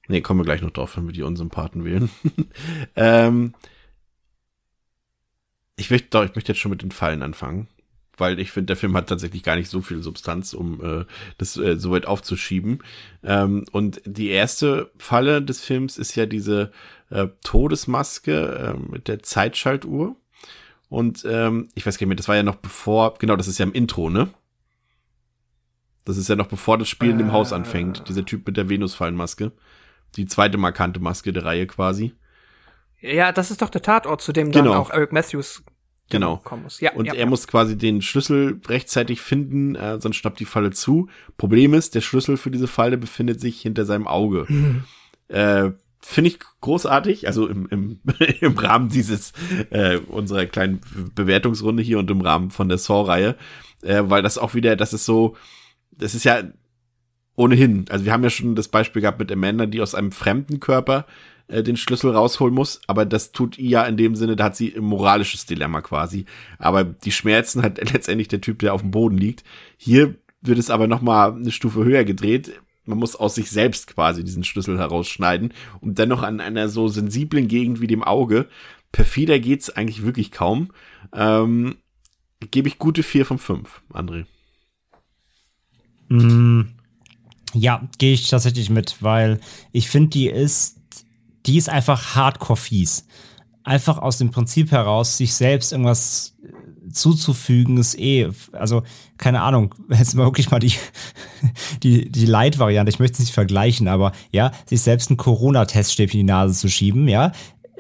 nee, 0.08 0.22
kommen 0.22 0.40
wir 0.40 0.46
gleich 0.46 0.62
noch 0.62 0.72
drauf, 0.72 0.96
wenn 0.96 1.06
wir 1.06 1.14
die 1.14 1.24
Unsympathen 1.24 1.84
wählen. 1.84 2.10
ähm, 2.96 3.54
ich 5.76 5.90
möchte, 5.90 6.08
doch, 6.10 6.24
ich 6.24 6.36
möchte 6.36 6.54
jetzt 6.54 6.60
schon 6.60 6.72
mit 6.72 6.82
den 6.82 6.92
Fallen 6.92 7.24
anfangen 7.24 7.68
weil 8.18 8.40
ich 8.40 8.52
finde, 8.52 8.68
der 8.68 8.76
Film 8.76 8.96
hat 8.96 9.08
tatsächlich 9.08 9.44
gar 9.44 9.56
nicht 9.56 9.70
so 9.70 9.82
viel 9.82 10.02
Substanz, 10.02 10.54
um 10.54 10.84
äh, 10.84 11.06
das 11.38 11.58
äh, 11.58 11.78
so 11.78 11.92
weit 11.92 12.06
aufzuschieben. 12.06 12.84
Ähm, 13.24 13.66
und 13.72 14.02
die 14.06 14.30
erste 14.30 14.92
Falle 14.98 15.42
des 15.42 15.62
Films 15.62 15.98
ist 15.98 16.16
ja 16.16 16.26
diese 16.26 16.72
äh, 17.10 17.28
Todesmaske 17.44 18.76
äh, 18.76 18.92
mit 18.92 19.08
der 19.08 19.24
Zeitschaltuhr. 19.24 20.16
Und 20.90 21.26
ähm, 21.30 21.70
ich 21.76 21.86
weiß 21.86 21.98
gar 21.98 22.06
nicht 22.06 22.10
mehr, 22.10 22.16
das 22.16 22.28
war 22.28 22.36
ja 22.36 22.44
noch 22.44 22.56
bevor, 22.56 23.16
genau, 23.16 23.36
das 23.36 23.48
ist 23.48 23.58
ja 23.58 23.66
im 23.66 23.74
Intro, 23.74 24.10
ne? 24.10 24.30
Das 26.06 26.16
ist 26.16 26.30
ja 26.30 26.38
noch 26.38 26.48
bevor 26.48 26.78
das 26.78 26.88
Spiel 26.88 27.10
in 27.10 27.18
dem 27.18 27.34
Haus 27.34 27.52
anfängt. 27.52 28.08
Dieser 28.08 28.24
Typ 28.24 28.48
mit 28.48 28.56
der 28.56 28.70
Venusfallenmaske. 28.70 29.52
Die 30.16 30.26
zweite 30.26 30.58
markante 30.58 31.02
Maske 31.02 31.34
der 31.34 31.44
Reihe 31.44 31.68
quasi. 31.68 32.14
Ja, 33.02 33.34
das 33.34 33.52
ist 33.52 33.62
doch 33.62 33.70
der 33.70 33.82
Tatort, 33.82 34.22
zu 34.22 34.32
dem 34.32 34.52
genau. 34.52 34.72
dann 34.72 34.80
auch 34.80 34.90
Eric 34.90 35.12
Matthews 35.12 35.64
Genau. 36.10 36.42
Ja, 36.80 36.94
und 36.94 37.06
ja, 37.06 37.14
er 37.14 37.20
ja. 37.22 37.26
muss 37.26 37.48
quasi 37.48 37.78
den 37.78 38.02
Schlüssel 38.02 38.62
rechtzeitig 38.68 39.22
finden, 39.22 39.76
äh, 39.76 40.00
sonst 40.00 40.16
schnappt 40.16 40.40
die 40.40 40.46
Falle 40.46 40.72
zu. 40.72 41.10
Problem 41.38 41.74
ist, 41.74 41.96
der 41.96 42.02
Schlüssel 42.02 42.38
für 42.38 42.50
diese 42.50 42.68
Falle 42.68 42.98
befindet 42.98 43.42
sich 43.42 43.62
hinter 43.62 43.86
seinem 43.86 44.08
Auge. 44.08 44.46
Mhm. 44.48 44.84
Äh, 45.30 45.72
Finde 46.00 46.30
ich 46.30 46.40
großartig, 46.62 47.28
also 47.28 47.48
im, 47.48 47.68
im, 47.68 48.00
im 48.40 48.58
Rahmen 48.58 48.88
dieses 48.88 49.34
äh, 49.72 49.98
unserer 49.98 50.46
kleinen 50.46 50.80
Bewertungsrunde 51.16 51.84
hier 51.84 52.00
und 52.00 52.10
im 52.10 52.22
Rahmen 52.22 52.50
von 52.50 52.70
der 52.70 52.78
Saw-Reihe, 52.78 53.36
äh, 53.82 54.04
weil 54.06 54.22
das 54.22 54.38
auch 54.38 54.54
wieder, 54.54 54.78
das 54.78 54.94
ist 54.94 55.04
so, 55.04 55.36
das 55.92 56.16
ist 56.16 56.24
ja 56.24 56.44
ohnehin, 57.36 57.88
also 57.90 58.06
wir 58.06 58.14
haben 58.14 58.24
ja 58.24 58.30
schon 58.30 58.56
das 58.56 58.70
Beispiel 58.70 59.02
gehabt 59.02 59.20
mit 59.20 59.30
Amanda, 59.34 59.66
die 59.66 59.82
aus 59.82 59.96
einem 59.96 60.14
fremden 60.14 60.62
Körper 60.62 61.06
äh, 61.48 61.64
den 61.64 61.78
Schlüssel 61.78 62.12
rausholen 62.12 62.54
muss, 62.54 62.82
aber 62.88 63.06
das 63.06 63.32
tut 63.32 63.58
ja 63.58 63.84
in 63.86 63.98
dem 63.98 64.16
Sinne, 64.16 64.36
da 64.36 64.46
hat 64.46 64.56
sie 64.56 64.76
ein 64.76 64.84
moralisches 64.84 65.46
Dilemma 65.46 65.82
quasi. 65.82 66.26
Aber 66.60 66.84
die 66.84 67.12
Schmerzen 67.12 67.62
hat 67.62 67.78
letztendlich 67.94 68.28
der 68.28 68.42
Typ, 68.42 68.60
der 68.60 68.74
auf 68.74 68.82
dem 68.82 68.92
Boden 68.92 69.18
liegt. 69.18 69.44
Hier 69.78 70.16
wird 70.42 70.60
es 70.60 70.70
aber 70.70 70.88
noch 70.88 71.02
mal 71.02 71.34
eine 71.34 71.52
Stufe 71.52 71.84
höher 71.84 72.04
gedreht. 72.04 72.60
Man 72.86 73.00
muss 73.00 73.16
aus 73.16 73.36
sich 73.36 73.50
selbst 73.50 73.88
quasi 73.88 74.24
diesen 74.24 74.44
Schlüssel 74.44 74.78
herausschneiden 74.78 75.54
und 75.82 76.00
dennoch 76.00 76.24
an 76.24 76.40
einer 76.40 76.70
so 76.70 76.88
sensiblen 76.88 77.48
Gegend 77.48 77.82
wie 77.82 77.88
dem 77.88 78.04
Auge. 78.04 78.48
Perfider 78.92 79.40
geht's 79.40 79.70
eigentlich 79.70 80.04
wirklich 80.04 80.32
kaum. 80.32 80.70
Ähm, 81.14 81.76
Gebe 82.52 82.68
ich 82.68 82.78
gute 82.78 83.02
vier 83.02 83.26
von 83.26 83.40
fünf, 83.40 83.82
André. 83.92 84.26
Mm, 86.10 86.62
ja, 87.54 87.88
gehe 87.98 88.14
ich 88.14 88.30
tatsächlich 88.30 88.70
mit, 88.70 88.98
weil 89.02 89.40
ich 89.72 89.90
finde, 89.90 90.10
die 90.10 90.28
ist 90.28 90.77
die 91.48 91.58
ist 91.58 91.70
einfach 91.70 92.16
hardcore 92.16 92.58
fies. 92.58 93.06
Einfach 93.64 93.98
aus 93.98 94.18
dem 94.18 94.32
Prinzip 94.32 94.72
heraus, 94.72 95.18
sich 95.18 95.34
selbst 95.34 95.72
irgendwas 95.72 96.36
zuzufügen, 96.92 97.78
ist 97.78 97.98
eh, 98.00 98.30
also 98.54 98.84
keine 99.18 99.42
Ahnung, 99.42 99.76
jetzt 99.90 100.16
mal 100.16 100.26
wirklich 100.26 100.52
mal 100.52 100.60
die, 100.60 100.74
die, 101.84 102.10
die 102.10 102.26
Light-Variante, 102.26 102.90
ich 102.90 103.00
möchte 103.00 103.14
es 103.14 103.20
nicht 103.20 103.34
vergleichen, 103.34 103.88
aber 103.88 104.12
ja, 104.32 104.52
sich 104.66 104.82
selbst 104.82 105.10
ein 105.10 105.18
Corona-Teststäbchen 105.18 106.22
in 106.22 106.28
die 106.28 106.32
Nase 106.32 106.60
zu 106.60 106.70
schieben, 106.70 107.08
ja, 107.08 107.32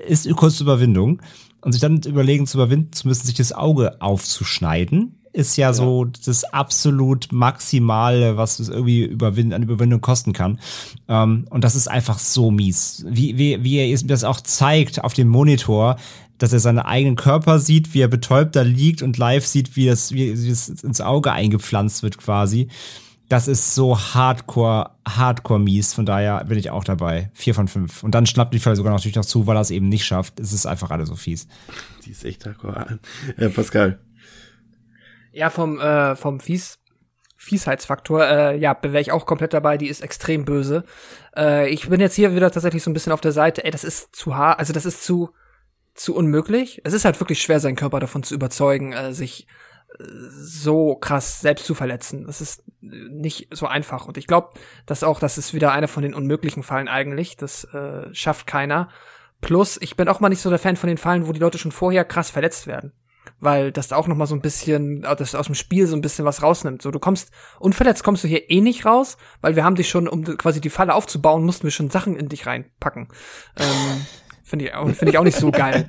ist 0.07 0.29
kurz 0.35 0.59
Überwindung. 0.59 1.21
Und 1.61 1.71
sich 1.73 1.81
dann 1.81 2.01
überlegen 2.03 2.45
zu 2.45 2.57
überwinden 2.57 2.93
zu 2.93 3.07
müssen, 3.07 3.25
sich 3.25 3.35
das 3.35 3.51
Auge 3.51 3.99
aufzuschneiden, 3.99 5.16
ist 5.37 5.55
ja, 5.55 5.67
ja, 5.67 5.73
so 5.73 6.05
das 6.05 6.43
absolut 6.45 7.31
Maximale, 7.31 8.37
was 8.37 8.59
es 8.59 8.69
irgendwie 8.69 9.03
überwind 9.03 9.53
an 9.53 9.61
Überwindung 9.61 10.01
kosten 10.01 10.33
kann. 10.33 10.59
Ähm, 11.07 11.45
und 11.51 11.63
das 11.63 11.75
ist 11.75 11.87
einfach 11.87 12.17
so 12.17 12.49
mies. 12.49 13.05
Wie, 13.07 13.37
wie, 13.37 13.63
wie 13.63 13.77
er 13.77 13.97
das 14.05 14.23
auch 14.23 14.41
zeigt 14.41 15.03
auf 15.03 15.13
dem 15.13 15.27
Monitor, 15.27 15.97
dass 16.39 16.53
er 16.53 16.59
seinen 16.59 16.79
eigenen 16.79 17.15
Körper 17.15 17.59
sieht, 17.59 17.93
wie 17.93 18.01
er 18.01 18.07
betäubt 18.07 18.55
da 18.55 18.63
liegt 18.63 19.03
und 19.03 19.17
live 19.17 19.45
sieht, 19.45 19.75
wie 19.75 19.87
es, 19.87 20.11
wie 20.11 20.27
es 20.29 20.69
ins 20.69 21.01
Auge 21.01 21.31
eingepflanzt 21.31 22.01
wird 22.01 22.17
quasi. 22.17 22.67
Das 23.29 23.47
ist 23.47 23.75
so 23.75 23.99
hardcore, 23.99 24.91
hardcore 25.07 25.59
mies. 25.59 25.93
Von 25.93 26.05
daher 26.05 26.45
bin 26.45 26.57
ich 26.57 26.71
auch 26.71 26.83
dabei. 26.83 27.29
Vier 27.33 27.53
von 27.53 27.67
fünf. 27.67 28.01
Und 28.01 28.15
dann 28.15 28.25
schnappt 28.25 28.53
die 28.53 28.59
Fall 28.59 28.75
sogar 28.75 28.93
natürlich 28.93 29.17
noch 29.17 29.25
zu, 29.25 29.45
weil 29.45 29.57
er 29.57 29.61
es 29.61 29.71
eben 29.71 29.89
nicht 29.89 30.05
schafft. 30.05 30.39
Es 30.39 30.53
ist 30.53 30.65
einfach 30.65 30.89
alles 30.89 31.09
so 31.09 31.15
fies. 31.15 31.47
Die 32.05 32.11
ist 32.11 32.25
echt 32.25 32.45
hardcore. 32.45 32.99
Äh, 33.37 33.49
Pascal. 33.49 33.99
Ja, 35.31 35.49
vom, 35.49 35.79
äh, 35.79 36.15
vom 36.15 36.39
Fies, 36.39 36.79
Fiesheitsfaktor, 37.37 38.27
äh, 38.27 38.57
ja, 38.57 38.75
wäre 38.81 38.99
ich 38.99 39.11
auch 39.11 39.25
komplett 39.25 39.53
dabei, 39.53 39.77
die 39.77 39.87
ist 39.87 40.01
extrem 40.01 40.43
böse. 40.43 40.83
Äh, 41.35 41.69
ich 41.69 41.87
bin 41.87 42.01
jetzt 42.01 42.15
hier 42.15 42.35
wieder 42.35 42.51
tatsächlich 42.51 42.83
so 42.83 42.89
ein 42.89 42.93
bisschen 42.93 43.13
auf 43.13 43.21
der 43.21 43.31
Seite, 43.31 43.63
ey, 43.63 43.71
das 43.71 43.83
ist 43.83 44.15
zu 44.15 44.35
hart, 44.35 44.59
also 44.59 44.73
das 44.73 44.85
ist 44.85 45.03
zu, 45.03 45.29
zu 45.93 46.15
unmöglich. 46.15 46.81
Es 46.83 46.93
ist 46.93 47.05
halt 47.05 47.19
wirklich 47.19 47.41
schwer, 47.41 47.59
seinen 47.59 47.75
Körper 47.75 47.99
davon 47.99 48.23
zu 48.23 48.33
überzeugen, 48.33 48.91
äh, 48.91 49.13
sich 49.13 49.47
äh, 49.99 50.03
so 50.31 50.95
krass 50.95 51.39
selbst 51.39 51.65
zu 51.65 51.75
verletzen. 51.75 52.25
Das 52.25 52.41
ist 52.41 52.63
nicht 52.81 53.47
so 53.51 53.67
einfach. 53.67 54.07
Und 54.07 54.17
ich 54.17 54.25
glaube, 54.25 54.49
dass 54.87 55.03
auch, 55.03 55.19
das 55.19 55.37
ist 55.37 55.53
wieder 55.53 55.71
eine 55.71 55.87
von 55.87 56.03
den 56.03 56.15
unmöglichen 56.15 56.63
Fallen 56.63 56.87
eigentlich. 56.87 57.37
Das 57.37 57.65
äh, 57.65 58.13
schafft 58.13 58.47
keiner. 58.47 58.89
Plus, 59.41 59.77
ich 59.79 59.95
bin 59.95 60.07
auch 60.07 60.19
mal 60.19 60.29
nicht 60.29 60.41
so 60.41 60.49
der 60.49 60.59
Fan 60.59 60.75
von 60.75 60.87
den 60.87 60.97
Fallen, 60.97 61.27
wo 61.27 61.33
die 61.33 61.39
Leute 61.39 61.59
schon 61.59 61.71
vorher 61.71 62.03
krass 62.03 62.31
verletzt 62.31 62.65
werden 62.65 62.93
weil 63.39 63.71
das 63.71 63.93
auch 63.93 64.07
noch 64.07 64.15
mal 64.15 64.25
so 64.25 64.35
ein 64.35 64.41
bisschen, 64.41 65.03
äh, 65.03 65.15
das 65.15 65.35
aus 65.35 65.47
dem 65.47 65.55
Spiel 65.55 65.87
so 65.87 65.95
ein 65.95 66.01
bisschen 66.01 66.25
was 66.25 66.41
rausnimmt. 66.41 66.81
So, 66.81 66.91
du 66.91 66.99
kommst, 66.99 67.31
unverletzt 67.59 68.03
kommst 68.03 68.23
du 68.23 68.27
hier 68.27 68.49
eh 68.49 68.61
nicht 68.61 68.85
raus, 68.85 69.17
weil 69.41 69.55
wir 69.55 69.63
haben 69.63 69.75
dich 69.75 69.89
schon, 69.89 70.07
um 70.07 70.23
quasi 70.37 70.61
die 70.61 70.69
Falle 70.69 70.93
aufzubauen, 70.93 71.43
mussten 71.43 71.63
wir 71.63 71.71
schon 71.71 71.89
Sachen 71.89 72.15
in 72.15 72.29
dich 72.29 72.45
reinpacken. 72.45 73.09
Ähm, 73.57 74.05
Finde 74.43 74.65
ich, 74.65 74.73
auch, 74.73 74.87
finde 74.87 75.09
ich 75.09 75.17
auch 75.17 75.25
nicht 75.25 75.37
so 75.37 75.51
geil. 75.51 75.85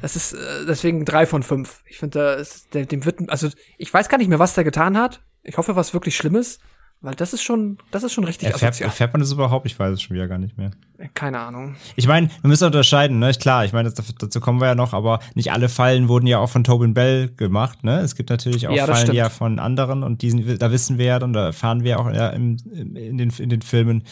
Das 0.00 0.14
ist 0.14 0.34
äh, 0.34 0.64
deswegen 0.68 1.04
drei 1.04 1.26
von 1.26 1.42
fünf. 1.42 1.82
Ich 1.86 1.98
finde, 1.98 2.46
der, 2.72 2.86
dem 2.86 3.04
wird, 3.04 3.28
also 3.28 3.48
ich 3.78 3.92
weiß 3.92 4.08
gar 4.08 4.18
nicht 4.18 4.28
mehr, 4.28 4.38
was 4.38 4.54
der 4.54 4.62
getan 4.62 4.96
hat. 4.96 5.22
Ich 5.42 5.56
hoffe, 5.56 5.74
was 5.74 5.92
wirklich 5.92 6.16
Schlimmes. 6.16 6.60
Weil 7.02 7.14
das 7.14 7.34
ist 7.34 7.42
schon, 7.42 7.76
das 7.90 8.02
ist 8.02 8.14
schon 8.14 8.24
richtig 8.24 8.48
erfährt, 8.48 8.80
erfährt 8.80 9.12
man 9.12 9.20
das 9.20 9.30
überhaupt? 9.30 9.66
Ich 9.66 9.78
weiß 9.78 9.92
es 9.92 10.02
schon 10.02 10.16
wieder 10.16 10.28
gar 10.28 10.38
nicht 10.38 10.56
mehr. 10.56 10.70
Keine 11.12 11.38
Ahnung. 11.40 11.76
Ich 11.94 12.08
meine, 12.08 12.30
wir 12.40 12.48
müssen 12.48 12.64
unterscheiden, 12.64 13.18
ne? 13.18 13.32
Klar, 13.34 13.66
ich 13.66 13.74
meine, 13.74 13.92
dazu 13.92 14.40
kommen 14.40 14.60
wir 14.60 14.68
ja 14.68 14.74
noch, 14.74 14.94
aber 14.94 15.20
nicht 15.34 15.52
alle 15.52 15.68
Fallen 15.68 16.08
wurden 16.08 16.26
ja 16.26 16.38
auch 16.38 16.48
von 16.48 16.64
Tobin 16.64 16.94
Bell 16.94 17.28
gemacht, 17.36 17.84
ne? 17.84 18.00
Es 18.00 18.16
gibt 18.16 18.30
natürlich 18.30 18.66
auch 18.66 18.74
ja, 18.74 18.86
Fallen 18.86 19.12
ja 19.12 19.28
von 19.28 19.58
anderen 19.58 20.02
und 20.02 20.22
diesen, 20.22 20.58
da 20.58 20.72
wissen 20.72 20.96
wir 20.96 21.04
ja 21.04 21.22
und 21.22 21.34
da 21.34 21.46
erfahren 21.46 21.84
wir 21.84 22.00
auch 22.00 22.10
ja, 22.10 22.30
im, 22.30 22.56
in, 22.72 23.18
den, 23.18 23.30
in 23.30 23.50
den 23.50 23.62
Filmen, 23.62 24.02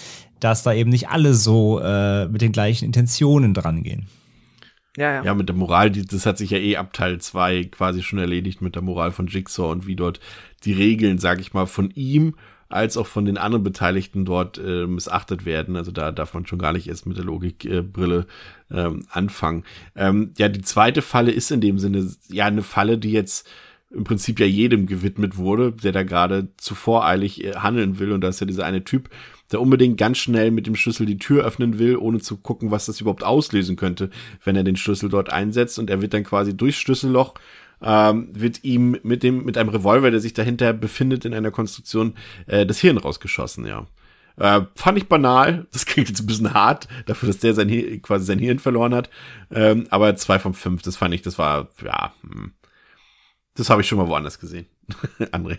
dass 0.40 0.62
da 0.62 0.74
eben 0.74 0.90
nicht 0.90 1.08
alle 1.08 1.32
so 1.32 1.80
äh, 1.80 2.28
mit 2.28 2.42
den 2.42 2.52
gleichen 2.52 2.84
Intentionen 2.84 3.54
dran 3.54 3.82
gehen. 3.82 4.08
Ja, 4.96 5.14
ja. 5.14 5.24
ja, 5.24 5.34
mit 5.34 5.48
der 5.48 5.56
Moral, 5.56 5.90
das 5.90 6.26
hat 6.26 6.38
sich 6.38 6.50
ja 6.50 6.58
eh 6.58 6.76
ab 6.76 6.92
Teil 6.92 7.18
2 7.18 7.64
quasi 7.64 8.02
schon 8.02 8.18
erledigt 8.18 8.60
mit 8.60 8.74
der 8.74 8.82
Moral 8.82 9.10
von 9.10 9.26
Jigsaw 9.26 9.72
und 9.72 9.86
wie 9.86 9.96
dort 9.96 10.20
die 10.64 10.72
Regeln, 10.72 11.18
sag 11.18 11.40
ich 11.40 11.52
mal, 11.52 11.66
von 11.66 11.90
ihm 11.90 12.36
als 12.74 12.96
auch 12.96 13.06
von 13.06 13.24
den 13.24 13.38
anderen 13.38 13.62
Beteiligten 13.62 14.24
dort 14.24 14.58
äh, 14.58 14.86
missachtet 14.86 15.46
werden. 15.46 15.76
Also 15.76 15.92
da 15.92 16.10
darf 16.10 16.34
man 16.34 16.44
schon 16.44 16.58
gar 16.58 16.72
nicht 16.72 16.88
erst 16.88 17.06
mit 17.06 17.16
der 17.16 17.24
Logikbrille 17.24 18.26
äh, 18.70 18.80
ähm, 18.80 19.06
anfangen. 19.10 19.64
Ähm, 19.94 20.32
ja, 20.38 20.48
die 20.48 20.62
zweite 20.62 21.00
Falle 21.00 21.30
ist 21.30 21.52
in 21.52 21.60
dem 21.60 21.78
Sinne 21.78 22.10
ja 22.28 22.46
eine 22.46 22.62
Falle, 22.62 22.98
die 22.98 23.12
jetzt 23.12 23.48
im 23.90 24.02
Prinzip 24.02 24.40
ja 24.40 24.46
jedem 24.46 24.86
gewidmet 24.86 25.36
wurde, 25.36 25.70
der 25.70 25.92
da 25.92 26.02
gerade 26.02 26.48
zu 26.56 26.74
voreilig 26.74 27.44
äh, 27.44 27.54
handeln 27.54 28.00
will. 28.00 28.10
Und 28.10 28.22
da 28.22 28.28
ist 28.28 28.40
ja 28.40 28.46
dieser 28.46 28.66
eine 28.66 28.82
Typ, 28.82 29.08
der 29.52 29.60
unbedingt 29.60 29.96
ganz 29.96 30.18
schnell 30.18 30.50
mit 30.50 30.66
dem 30.66 30.74
Schlüssel 30.74 31.06
die 31.06 31.18
Tür 31.18 31.44
öffnen 31.44 31.78
will, 31.78 31.96
ohne 31.96 32.18
zu 32.18 32.38
gucken, 32.38 32.72
was 32.72 32.86
das 32.86 33.00
überhaupt 33.00 33.22
auslösen 33.22 33.76
könnte, 33.76 34.10
wenn 34.42 34.56
er 34.56 34.64
den 34.64 34.76
Schlüssel 34.76 35.08
dort 35.10 35.30
einsetzt. 35.30 35.78
Und 35.78 35.90
er 35.90 36.02
wird 36.02 36.12
dann 36.12 36.24
quasi 36.24 36.56
durchs 36.56 36.78
Schlüsselloch 36.78 37.34
ähm, 37.84 38.28
wird 38.32 38.64
ihm 38.64 38.98
mit 39.02 39.22
dem 39.22 39.44
mit 39.44 39.58
einem 39.58 39.68
Revolver, 39.68 40.10
der 40.10 40.20
sich 40.20 40.32
dahinter 40.32 40.72
befindet 40.72 41.24
in 41.24 41.34
einer 41.34 41.50
Konstruktion, 41.50 42.14
äh, 42.46 42.66
das 42.66 42.78
Hirn 42.80 42.98
rausgeschossen, 42.98 43.66
ja. 43.66 43.86
Äh, 44.36 44.62
fand 44.74 44.98
ich 44.98 45.08
banal. 45.08 45.66
Das 45.72 45.86
klingt 45.86 46.08
jetzt 46.08 46.20
ein 46.20 46.26
bisschen 46.26 46.54
hart, 46.54 46.88
dafür, 47.06 47.28
dass 47.28 47.38
der 47.38 47.54
sein 47.54 48.02
quasi 48.02 48.24
sein 48.24 48.38
Hirn 48.38 48.58
verloren 48.58 48.94
hat. 48.94 49.10
Ähm, 49.50 49.86
aber 49.90 50.16
zwei 50.16 50.38
von 50.38 50.54
fünf, 50.54 50.82
das 50.82 50.96
fand 50.96 51.14
ich, 51.14 51.22
das 51.22 51.38
war, 51.38 51.68
ja, 51.84 52.12
hm. 52.22 52.52
das 53.54 53.70
habe 53.70 53.82
ich 53.82 53.88
schon 53.88 53.98
mal 53.98 54.08
woanders 54.08 54.40
gesehen. 54.40 54.66
André. 55.32 55.58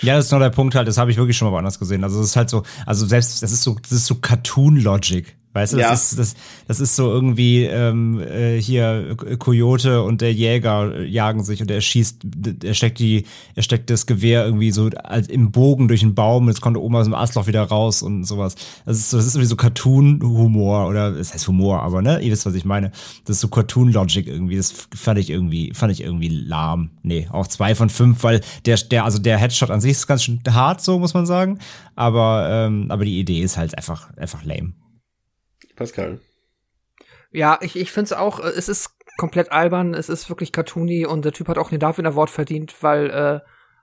Ja, 0.00 0.16
das 0.16 0.26
ist 0.26 0.32
noch 0.32 0.38
der 0.38 0.50
Punkt 0.50 0.74
halt, 0.74 0.88
das 0.88 0.98
habe 0.98 1.10
ich 1.10 1.16
wirklich 1.16 1.36
schon 1.36 1.48
mal 1.48 1.52
woanders 1.52 1.78
gesehen. 1.78 2.02
Also 2.02 2.20
es 2.20 2.28
ist 2.28 2.36
halt 2.36 2.50
so, 2.50 2.62
also 2.86 3.06
selbst, 3.06 3.42
das 3.42 3.52
ist 3.52 3.62
so, 3.62 3.76
das 3.80 3.92
ist 3.92 4.06
so 4.06 4.16
Cartoon-Logic. 4.16 5.36
Weißt 5.54 5.74
du, 5.74 5.76
das, 5.76 5.86
Ja. 5.86 5.92
ist, 5.92 6.18
das, 6.18 6.34
das 6.66 6.80
ist 6.80 6.96
so 6.96 7.10
irgendwie 7.10 7.64
ähm, 7.64 8.20
äh, 8.20 8.58
hier 8.58 9.16
Coyote 9.38 10.02
und 10.02 10.22
der 10.22 10.32
Jäger 10.32 11.02
jagen 11.02 11.44
sich 11.44 11.60
und 11.60 11.70
er 11.70 11.82
schießt, 11.82 12.24
er 12.64 12.72
steckt 12.72 12.98
die, 12.98 13.26
er 13.54 13.62
steckt 13.62 13.90
das 13.90 14.06
Gewehr 14.06 14.46
irgendwie 14.46 14.70
so 14.70 14.88
im 15.28 15.50
Bogen 15.52 15.88
durch 15.88 16.00
den 16.00 16.14
Baum 16.14 16.44
und 16.44 16.48
jetzt 16.48 16.62
kommt 16.62 16.78
oben 16.78 16.96
aus 16.96 17.04
dem 17.04 17.12
Astloch 17.14 17.46
wieder 17.46 17.62
raus 17.64 18.02
und 18.02 18.24
sowas. 18.24 18.54
Das 18.86 18.96
ist 18.96 19.10
so, 19.10 19.18
das 19.18 19.26
ist 19.26 19.34
irgendwie 19.34 19.48
so 19.48 19.56
Cartoon-Humor 19.56 20.88
oder 20.88 21.08
es 21.16 21.34
heißt 21.34 21.46
Humor, 21.48 21.82
aber 21.82 22.00
ne, 22.00 22.20
ihr 22.20 22.32
wisst, 22.32 22.46
was 22.46 22.54
ich 22.54 22.64
meine. 22.64 22.90
Das 23.26 23.36
ist 23.36 23.40
so 23.40 23.48
Cartoon-Logic 23.48 24.26
irgendwie. 24.26 24.56
Das 24.56 24.72
fand 24.94 25.18
ich 25.18 25.28
irgendwie, 25.28 25.72
fand 25.74 25.92
ich 25.92 26.02
irgendwie 26.02 26.28
lahm. 26.28 26.90
Nee, 27.02 27.28
auch 27.30 27.46
zwei 27.46 27.74
von 27.74 27.90
fünf, 27.90 28.22
weil 28.24 28.40
der, 28.64 28.76
der, 28.76 29.04
also 29.04 29.18
der 29.18 29.36
Headshot 29.38 29.70
an 29.70 29.80
sich 29.82 29.92
ist 29.92 30.06
ganz 30.06 30.24
schön 30.24 30.40
hart, 30.50 30.80
so 30.80 30.98
muss 30.98 31.12
man 31.14 31.26
sagen. 31.26 31.58
Aber, 31.94 32.48
ähm, 32.50 32.86
aber 32.88 33.04
die 33.04 33.18
Idee 33.20 33.40
ist 33.42 33.58
halt 33.58 33.76
einfach, 33.76 34.16
einfach 34.16 34.44
lame. 34.44 34.72
Pascal. 35.82 36.20
Ja, 37.30 37.58
ich, 37.62 37.76
ich 37.76 37.92
finde 37.92 38.06
es 38.06 38.12
auch, 38.12 38.40
äh, 38.40 38.48
es 38.48 38.68
ist 38.68 38.94
komplett 39.16 39.52
albern, 39.52 39.94
es 39.94 40.08
ist 40.08 40.28
wirklich 40.28 40.52
cartoony 40.52 41.06
und 41.06 41.24
der 41.24 41.32
Typ 41.32 41.48
hat 41.48 41.58
auch 41.58 41.70
den 41.70 41.80
Darwin 41.80 42.06
Award 42.06 42.30
verdient, 42.30 42.74
weil 42.82 43.10
äh, 43.10 43.40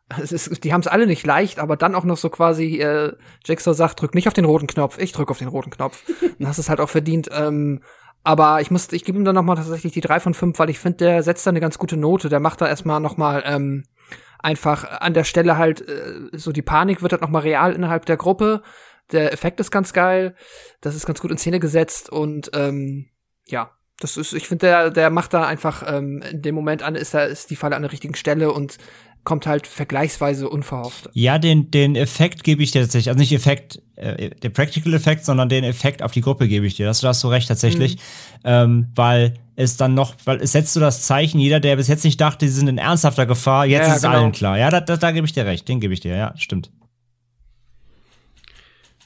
es 0.21 0.31
ist, 0.31 0.63
die 0.63 0.73
haben 0.73 0.81
es 0.81 0.87
alle 0.87 1.07
nicht 1.07 1.25
leicht, 1.25 1.59
aber 1.59 1.77
dann 1.77 1.95
auch 1.95 2.03
noch 2.03 2.17
so 2.17 2.29
quasi, 2.29 2.77
äh, 2.77 3.13
Jigsaw 3.45 3.73
sagt, 3.73 4.01
drück 4.01 4.15
nicht 4.15 4.27
auf 4.27 4.33
den 4.33 4.45
roten 4.45 4.67
Knopf, 4.67 4.97
ich 4.97 5.11
drück 5.11 5.29
auf 5.29 5.37
den 5.37 5.47
roten 5.47 5.69
Knopf. 5.69 6.03
Dann 6.37 6.47
hast 6.47 6.57
es 6.57 6.69
halt 6.69 6.79
auch 6.79 6.89
verdient. 6.89 7.29
Ähm, 7.31 7.81
aber 8.23 8.59
ich 8.59 8.69
muss, 8.69 8.91
ich 8.91 9.05
gebe 9.05 9.17
ihm 9.17 9.23
dann 9.23 9.35
noch 9.35 9.43
mal 9.43 9.55
tatsächlich 9.55 9.93
die 9.93 10.01
drei 10.01 10.19
von 10.19 10.33
fünf, 10.33 10.59
weil 10.59 10.69
ich 10.69 10.79
finde, 10.79 10.97
der 10.97 11.23
setzt 11.23 11.45
da 11.45 11.51
eine 11.51 11.61
ganz 11.61 11.77
gute 11.77 11.95
Note. 11.95 12.27
Der 12.29 12.39
macht 12.39 12.59
da 12.59 12.67
erstmal 12.67 12.99
noch 12.99 13.17
mal 13.17 13.43
ähm, 13.45 13.85
einfach 14.39 14.83
an 14.99 15.13
der 15.13 15.23
Stelle 15.23 15.57
halt 15.57 15.87
äh, 15.87 16.29
so 16.33 16.51
die 16.51 16.61
Panik 16.61 17.01
wird 17.01 17.13
halt 17.13 17.21
noch 17.21 17.29
mal 17.29 17.39
real 17.39 17.73
innerhalb 17.73 18.05
der 18.05 18.17
Gruppe. 18.17 18.61
Der 19.11 19.33
Effekt 19.33 19.59
ist 19.59 19.71
ganz 19.71 19.93
geil, 19.93 20.35
das 20.81 20.95
ist 20.95 21.05
ganz 21.05 21.19
gut 21.19 21.31
in 21.31 21.37
Szene 21.37 21.59
gesetzt 21.59 22.09
und 22.09 22.51
ähm, 22.53 23.07
ja, 23.47 23.71
das 23.99 24.17
ist, 24.17 24.33
ich 24.33 24.47
finde, 24.47 24.67
der, 24.67 24.89
der 24.91 25.09
macht 25.09 25.33
da 25.33 25.45
einfach 25.45 25.83
ähm, 25.85 26.21
in 26.21 26.41
dem 26.41 26.55
Moment 26.55 26.83
an, 26.83 26.95
ist 26.95 27.13
da 27.13 27.23
ist 27.23 27.49
die 27.49 27.55
Falle 27.55 27.75
an 27.75 27.81
der 27.81 27.91
richtigen 27.91 28.15
Stelle 28.15 28.51
und 28.51 28.77
kommt 29.23 29.45
halt 29.45 29.67
vergleichsweise 29.67 30.49
unverhofft. 30.49 31.09
Ja, 31.13 31.37
den, 31.37 31.71
den 31.71 31.95
Effekt 31.95 32.43
gebe 32.43 32.63
ich 32.63 32.71
dir 32.71 32.81
tatsächlich. 32.81 33.09
Also 33.09 33.19
nicht 33.19 33.33
Effekt, 33.33 33.81
äh, 33.95 34.29
der 34.29 34.49
Practical 34.49 34.93
Effekt, 34.93 35.25
sondern 35.25 35.49
den 35.49 35.63
Effekt 35.63 36.01
auf 36.01 36.11
die 36.11 36.21
Gruppe 36.21 36.47
gebe 36.47 36.65
ich 36.65 36.75
dir. 36.75 36.85
Das, 36.85 37.01
da 37.01 37.09
hast 37.09 37.23
du 37.23 37.27
recht 37.27 37.47
tatsächlich. 37.47 37.97
Ähm, 38.43 38.87
weil 38.95 39.33
es 39.55 39.75
dann 39.75 39.93
noch, 39.93 40.15
weil 40.23 40.41
es 40.41 40.53
setzt 40.53 40.75
du 40.75 40.79
das 40.79 41.01
Zeichen, 41.01 41.39
jeder, 41.39 41.59
der 41.59 41.75
bis 41.75 41.89
jetzt 41.89 42.05
nicht 42.05 42.19
dachte, 42.21 42.47
sie 42.47 42.53
sind 42.53 42.69
in 42.69 42.77
ernsthafter 42.77 43.25
Gefahr, 43.25 43.65
jetzt 43.65 43.87
Ja, 43.87 43.91
ist 43.91 43.97
es 43.97 44.03
genau. 44.03 44.15
allen 44.15 44.31
klar. 44.31 44.57
Ja, 44.57 44.69
da, 44.69 44.79
da, 44.79 44.95
da 44.95 45.11
gebe 45.11 45.27
ich 45.27 45.33
dir 45.33 45.45
recht, 45.45 45.67
den 45.67 45.81
gebe 45.81 45.93
ich 45.93 45.99
dir, 45.99 46.15
ja, 46.15 46.33
stimmt. 46.37 46.71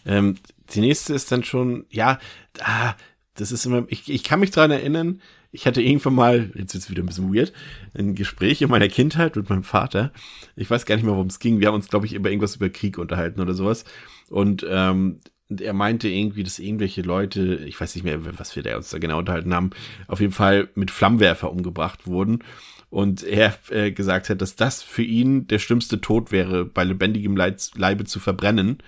Ähm, 0.06 0.36
die 0.74 0.82
nächste 0.82 1.14
ist 1.14 1.32
dann 1.32 1.44
schon, 1.44 1.86
ja, 1.90 2.20
ah, 2.60 2.96
das 3.36 3.52
ist 3.52 3.66
immer, 3.66 3.86
ich, 3.88 4.10
ich 4.10 4.24
kann 4.24 4.40
mich 4.40 4.52
dran 4.52 4.72
erinnern, 4.72 5.22
ich 5.52 5.68
hatte 5.68 5.82
irgendwann 5.82 6.16
mal, 6.16 6.52
jetzt 6.56 6.74
wird's 6.74 6.90
wieder 6.90 7.04
ein 7.04 7.06
bisschen 7.06 7.34
weird, 7.34 7.54
ein 7.96 8.16
Gespräch 8.16 8.62
in 8.62 8.70
meiner 8.70 8.88
Kindheit 8.88 9.36
mit 9.36 9.50
meinem 9.50 9.64
Vater. 9.64 10.12
Ich 10.56 10.70
weiß 10.70 10.86
gar 10.86 10.96
nicht 10.96 11.06
mehr, 11.06 11.14
worum 11.14 11.28
es 11.28 11.40
ging. 11.40 11.60
Wir 11.60 11.68
haben 11.68 11.76
uns, 11.76 11.90
glaube 11.90 12.08
ich, 12.08 12.14
über 12.14 12.30
irgendwas 12.30 12.56
über 12.56 12.70
Krieg 12.70 12.98
unterhalten 12.98 13.40
oder 13.40 13.54
sowas. 13.54 13.86
Und 14.30 14.66
ähm, 14.68 15.20
er 15.56 15.74
meinte 15.74 16.08
irgendwie, 16.08 16.44
dass 16.44 16.58
irgendwelche 16.58 17.04
Leute, 17.04 17.56
ich 17.68 17.80
weiß 17.80 17.94
nicht 17.94 18.04
mehr, 18.04 18.20
was 18.40 18.56
wir 18.56 18.64
da 18.64 18.76
uns 18.76 18.90
da 18.90 18.98
genau 18.98 19.20
unterhalten 19.20 19.54
haben, 19.54 19.70
auf 20.08 20.22
jeden 20.22 20.34
Fall 20.34 20.70
mit 20.74 20.90
Flammenwerfer 20.90 21.52
umgebracht 21.52 22.08
wurden. 22.08 22.40
Und 22.90 23.24
er 23.24 23.56
äh, 23.70 23.92
gesagt 23.92 24.30
hat, 24.30 24.42
dass 24.42 24.56
das 24.56 24.82
für 24.82 25.04
ihn 25.04 25.48
der 25.48 25.60
schlimmste 25.60 26.02
Tod 26.02 26.32
wäre, 26.32 26.66
bei 26.66 26.84
lebendigem 26.84 27.36
Leid, 27.36 27.72
Leibe 27.76 28.06
zu 28.06 28.20
verbrennen. 28.20 28.80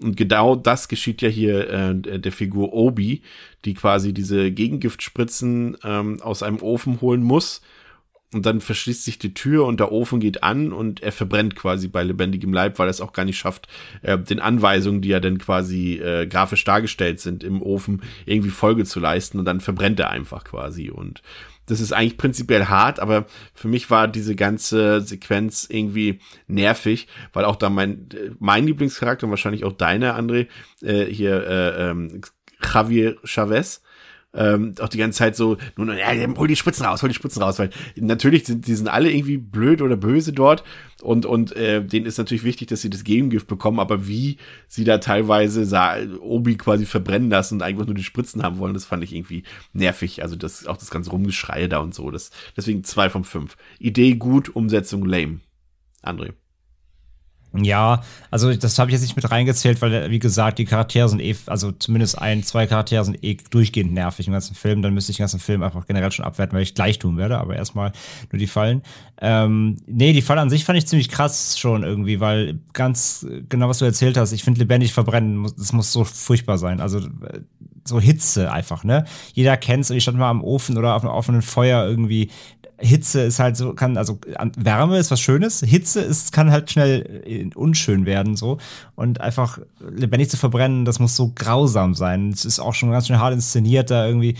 Und 0.00 0.16
genau 0.16 0.56
das 0.56 0.88
geschieht 0.88 1.22
ja 1.22 1.28
hier 1.28 1.70
äh, 1.70 2.18
der 2.20 2.32
Figur 2.32 2.72
Obi, 2.72 3.22
die 3.64 3.74
quasi 3.74 4.12
diese 4.12 4.50
Gegengiftspritzen 4.50 5.76
ähm, 5.84 6.20
aus 6.20 6.42
einem 6.42 6.60
Ofen 6.60 7.00
holen 7.00 7.22
muss. 7.22 7.62
Und 8.32 8.44
dann 8.46 8.60
verschließt 8.60 9.04
sich 9.04 9.20
die 9.20 9.32
Tür 9.32 9.64
und 9.64 9.78
der 9.78 9.92
Ofen 9.92 10.18
geht 10.18 10.42
an 10.42 10.72
und 10.72 11.00
er 11.00 11.12
verbrennt 11.12 11.54
quasi 11.54 11.86
bei 11.86 12.02
lebendigem 12.02 12.52
Leib, 12.52 12.80
weil 12.80 12.88
er 12.88 12.90
es 12.90 13.00
auch 13.00 13.12
gar 13.12 13.24
nicht 13.24 13.38
schafft, 13.38 13.68
äh, 14.02 14.18
den 14.18 14.40
Anweisungen, 14.40 15.00
die 15.00 15.10
ja 15.10 15.20
dann 15.20 15.38
quasi 15.38 16.00
äh, 16.00 16.26
grafisch 16.26 16.64
dargestellt 16.64 17.20
sind 17.20 17.44
im 17.44 17.62
Ofen, 17.62 18.02
irgendwie 18.26 18.50
Folge 18.50 18.84
zu 18.84 18.98
leisten. 18.98 19.38
Und 19.38 19.44
dann 19.44 19.60
verbrennt 19.60 20.00
er 20.00 20.10
einfach 20.10 20.42
quasi. 20.42 20.90
Und 20.90 21.22
das 21.66 21.80
ist 21.80 21.92
eigentlich 21.92 22.16
prinzipiell 22.16 22.66
hart, 22.66 23.00
aber 23.00 23.26
für 23.54 23.68
mich 23.68 23.90
war 23.90 24.08
diese 24.08 24.34
ganze 24.34 25.00
Sequenz 25.00 25.66
irgendwie 25.68 26.20
nervig, 26.46 27.08
weil 27.32 27.44
auch 27.44 27.56
da 27.56 27.70
mein, 27.70 28.08
mein 28.38 28.66
Lieblingscharakter 28.66 29.26
und 29.26 29.30
wahrscheinlich 29.30 29.64
auch 29.64 29.72
deiner, 29.72 30.18
André, 30.18 30.48
äh, 30.82 31.04
hier 31.04 31.46
äh, 31.46 31.90
ähm, 31.90 32.20
Javier 32.62 33.16
Chavez, 33.24 33.82
ähm, 34.34 34.74
auch 34.80 34.88
die 34.88 34.98
ganze 34.98 35.18
Zeit 35.18 35.36
so, 35.36 35.56
noch, 35.76 35.94
ja, 35.94 36.08
hol 36.36 36.48
die 36.48 36.56
Spritzen 36.56 36.86
raus, 36.86 37.02
hol 37.02 37.08
die 37.08 37.14
Spritzen 37.14 37.42
raus, 37.42 37.58
weil 37.58 37.70
natürlich 37.96 38.46
sind, 38.46 38.66
die 38.66 38.74
sind 38.74 38.88
alle 38.88 39.10
irgendwie 39.10 39.36
blöd 39.36 39.82
oder 39.82 39.96
böse 39.96 40.32
dort 40.32 40.64
und, 41.02 41.26
und 41.26 41.54
äh, 41.56 41.84
denen 41.84 42.06
ist 42.06 42.18
natürlich 42.18 42.44
wichtig, 42.44 42.68
dass 42.68 42.82
sie 42.82 42.90
das 42.90 43.04
Gegengift 43.04 43.46
bekommen, 43.46 43.80
aber 43.80 44.06
wie 44.06 44.38
sie 44.68 44.84
da 44.84 44.98
teilweise 44.98 45.64
sah, 45.64 45.96
Obi 46.20 46.56
quasi 46.56 46.86
verbrennen 46.86 47.30
lassen 47.30 47.54
und 47.54 47.62
einfach 47.62 47.86
nur 47.86 47.94
die 47.94 48.04
Spritzen 48.04 48.42
haben 48.42 48.58
wollen, 48.58 48.74
das 48.74 48.84
fand 48.84 49.04
ich 49.04 49.14
irgendwie 49.14 49.44
nervig, 49.72 50.22
also 50.22 50.36
das, 50.36 50.66
auch 50.66 50.76
das 50.76 50.90
ganze 50.90 51.10
Rumgeschreie 51.10 51.68
da 51.68 51.78
und 51.78 51.94
so, 51.94 52.10
das, 52.10 52.30
deswegen 52.56 52.84
zwei 52.84 53.10
von 53.10 53.24
fünf. 53.24 53.56
Idee 53.78 54.14
gut, 54.14 54.54
Umsetzung 54.54 55.04
lame. 55.04 55.40
André. 56.02 56.34
Ja, 57.56 58.02
also 58.32 58.52
das 58.52 58.78
habe 58.80 58.90
ich 58.90 58.94
jetzt 58.94 59.02
nicht 59.02 59.14
mit 59.14 59.30
reingezählt, 59.30 59.80
weil, 59.80 60.10
wie 60.10 60.18
gesagt, 60.18 60.58
die 60.58 60.64
Charaktere 60.64 61.08
sind 61.08 61.20
eh, 61.20 61.36
also 61.46 61.70
zumindest 61.70 62.18
ein, 62.18 62.42
zwei 62.42 62.66
Charaktere 62.66 63.04
sind 63.04 63.22
eh 63.22 63.36
durchgehend 63.50 63.92
nervig 63.92 64.26
im 64.26 64.32
ganzen 64.32 64.56
Film. 64.56 64.82
Dann 64.82 64.92
müsste 64.92 65.12
ich 65.12 65.18
den 65.18 65.22
ganzen 65.22 65.38
Film 65.38 65.62
einfach 65.62 65.86
generell 65.86 66.10
schon 66.10 66.24
abwerten, 66.24 66.56
weil 66.56 66.64
ich 66.64 66.74
gleich 66.74 66.98
tun 66.98 67.16
werde, 67.16 67.38
aber 67.38 67.54
erstmal 67.54 67.92
nur 68.32 68.40
die 68.40 68.48
Fallen. 68.48 68.82
Ähm, 69.20 69.76
nee, 69.86 70.12
die 70.12 70.22
Falle 70.22 70.40
an 70.40 70.50
sich 70.50 70.64
fand 70.64 70.78
ich 70.78 70.86
ziemlich 70.88 71.08
krass 71.08 71.56
schon 71.56 71.84
irgendwie, 71.84 72.18
weil 72.18 72.58
ganz 72.72 73.24
genau, 73.48 73.68
was 73.68 73.78
du 73.78 73.84
erzählt 73.84 74.16
hast, 74.16 74.32
ich 74.32 74.42
finde 74.42 74.58
lebendig 74.58 74.92
verbrennen, 74.92 75.48
das 75.56 75.72
muss 75.72 75.92
so 75.92 76.02
furchtbar 76.02 76.58
sein. 76.58 76.80
Also 76.80 76.98
äh, 76.98 77.40
so 77.86 78.00
Hitze 78.00 78.50
einfach, 78.50 78.82
ne? 78.82 79.04
Jeder 79.34 79.56
kennt's 79.56 79.90
und 79.90 79.96
ich 79.96 80.02
stand 80.02 80.18
mal 80.18 80.30
am 80.30 80.42
Ofen 80.42 80.76
oder 80.78 80.96
auf 80.96 81.02
einem 81.02 81.12
offenen 81.12 81.42
Feuer 81.42 81.86
irgendwie. 81.86 82.30
Hitze 82.78 83.22
ist 83.22 83.38
halt 83.38 83.56
so, 83.56 83.74
kann, 83.74 83.96
also 83.96 84.18
Wärme 84.56 84.98
ist 84.98 85.10
was 85.10 85.20
Schönes, 85.20 85.60
Hitze 85.60 86.00
ist, 86.00 86.32
kann 86.32 86.50
halt 86.50 86.70
schnell 86.70 87.22
äh, 87.24 87.48
unschön 87.54 88.04
werden, 88.04 88.36
so. 88.36 88.58
Und 88.96 89.20
einfach 89.20 89.58
lebendig 89.80 90.30
zu 90.30 90.36
verbrennen, 90.36 90.84
das 90.84 90.98
muss 90.98 91.16
so 91.16 91.32
grausam 91.34 91.94
sein. 91.94 92.30
Es 92.30 92.44
ist 92.44 92.60
auch 92.60 92.74
schon 92.74 92.90
ganz 92.90 93.06
schön 93.06 93.20
hart 93.20 93.34
inszeniert 93.34 93.90
da 93.90 94.06
irgendwie. 94.06 94.36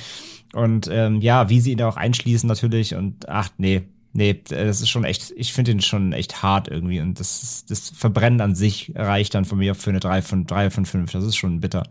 Und 0.53 0.89
ähm, 0.91 1.21
ja, 1.21 1.49
wie 1.49 1.61
sie 1.61 1.73
ihn 1.73 1.79
da 1.79 1.89
auch 1.89 1.97
einschließen 1.97 2.49
natürlich 2.49 2.95
und 2.95 3.29
ach 3.29 3.51
nee, 3.59 3.83
nee, 4.13 4.41
das 4.49 4.81
ist 4.81 4.89
schon 4.89 5.05
echt, 5.05 5.33
ich 5.37 5.53
finde 5.53 5.73
ihn 5.73 5.81
schon 5.81 6.13
echt 6.13 6.43
hart 6.43 6.69
irgendwie. 6.69 7.01
Und 7.01 7.21
das, 7.21 7.65
das 7.69 7.91
Verbrennen 7.91 8.41
an 8.41 8.55
sich 8.55 8.93
reicht 8.95 9.35
dann 9.35 9.45
von 9.45 9.59
mir 9.59 9.75
für 9.75 9.91
eine 9.91 10.01
3 10.01 10.23
von 10.23 10.47
3 10.47 10.71
von 10.71 10.87
5. 10.87 11.13
Das 11.13 11.25
ist 11.25 11.37
schon 11.37 11.61
bitter. 11.61 11.85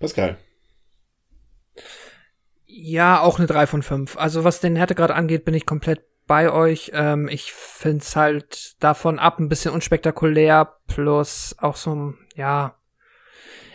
Pascal. 0.00 0.38
Ja, 2.88 3.20
auch 3.20 3.38
eine 3.38 3.48
3 3.48 3.66
von 3.66 3.82
5. 3.82 4.16
Also 4.16 4.44
was 4.44 4.60
den 4.60 4.76
Härtegrad 4.76 5.10
angeht, 5.10 5.44
bin 5.44 5.54
ich 5.54 5.66
komplett 5.66 6.02
bei 6.28 6.52
euch. 6.52 6.92
Ähm, 6.94 7.26
ich 7.26 7.52
find's 7.52 8.14
halt 8.14 8.76
davon 8.78 9.18
ab 9.18 9.40
ein 9.40 9.48
bisschen 9.48 9.72
unspektakulär, 9.74 10.76
plus 10.86 11.56
auch 11.58 11.74
so, 11.74 11.96
ein- 11.96 12.14
ja, 12.36 12.76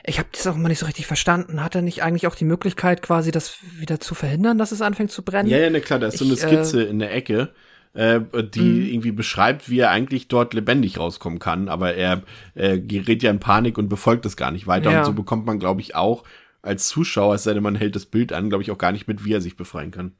ich 0.06 0.18
habe 0.18 0.30
das 0.32 0.48
auch 0.48 0.56
immer 0.56 0.70
nicht 0.70 0.80
so 0.80 0.86
richtig 0.86 1.08
verstanden. 1.08 1.62
Hat 1.62 1.76
er 1.76 1.82
nicht 1.82 2.04
eigentlich 2.04 2.26
auch 2.26 2.36
die 2.36 2.46
Möglichkeit, 2.46 3.02
quasi 3.02 3.32
das 3.32 3.58
wieder 3.78 4.00
zu 4.00 4.16
verhindern, 4.16 4.58
dass 4.58 4.72
es 4.72 4.82
anfängt 4.82 5.12
zu 5.12 5.24
brennen? 5.24 5.50
Ja, 5.50 5.58
ja, 5.58 5.70
ne, 5.70 5.82
klar, 5.82 6.00
da 6.00 6.08
ist 6.08 6.18
so 6.18 6.24
eine 6.24 6.36
äh, 6.36 6.38
Skizze 6.38 6.82
in 6.84 7.00
der 7.00 7.14
Ecke, 7.14 7.50
äh, 7.94 8.22
die 8.32 8.94
irgendwie 8.94 9.12
beschreibt, 9.12 9.70
wie 9.70 9.80
er 9.80 9.90
eigentlich 9.90 10.30
dort 10.30 10.54
lebendig 10.54 10.98
rauskommen 11.00 11.40
kann, 11.40 11.68
aber 11.68 11.96
er 11.96 12.22
äh, 12.56 12.80
gerät 12.80 13.24
ja 13.24 13.30
in 13.30 13.42
Panik 13.42 13.78
und 13.78 13.90
befolgt 13.90 14.26
es 14.26 14.38
gar 14.38 14.52
nicht 14.52 14.68
weiter. 14.68 14.90
Ja. 14.90 15.00
Und 15.00 15.06
so 15.06 15.12
bekommt 15.12 15.46
man, 15.46 15.60
glaube 15.60 15.82
ich, 15.82 15.96
auch 15.96 16.24
als 16.62 16.88
Zuschauer, 16.88 17.36
es 17.36 17.44
sei 17.44 17.54
denn, 17.54 17.64
man 17.64 17.76
hält 17.76 17.96
das 17.96 18.06
Bild 18.06 18.34
an, 18.34 18.50
glaube 18.50 18.64
ich, 18.64 18.72
auch 18.72 18.78
gar 18.78 18.92
nicht 18.92 19.08
mit, 19.08 19.26
wie 19.26 19.34
er 19.34 19.42
sich 19.42 19.56
befreien 19.58 19.92
kann. 19.92 20.14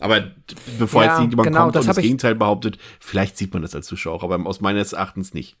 Aber 0.00 0.32
bevor 0.78 1.02
Ja, 1.02 1.10
jetzt 1.10 1.18
irgendjemand 1.18 1.48
genau, 1.48 1.62
kommt 1.62 1.76
das 1.76 1.84
und 1.84 1.88
das 1.88 1.98
Gegenteil 1.98 2.34
behauptet, 2.34 2.78
vielleicht 3.00 3.36
sieht 3.38 3.52
man 3.52 3.62
das 3.62 3.74
als 3.74 3.86
Zuschauer, 3.86 4.14
auch, 4.14 4.24
aber 4.24 4.44
aus 4.46 4.60
meines 4.60 4.92
Erachtens 4.92 5.34
nicht. 5.34 5.56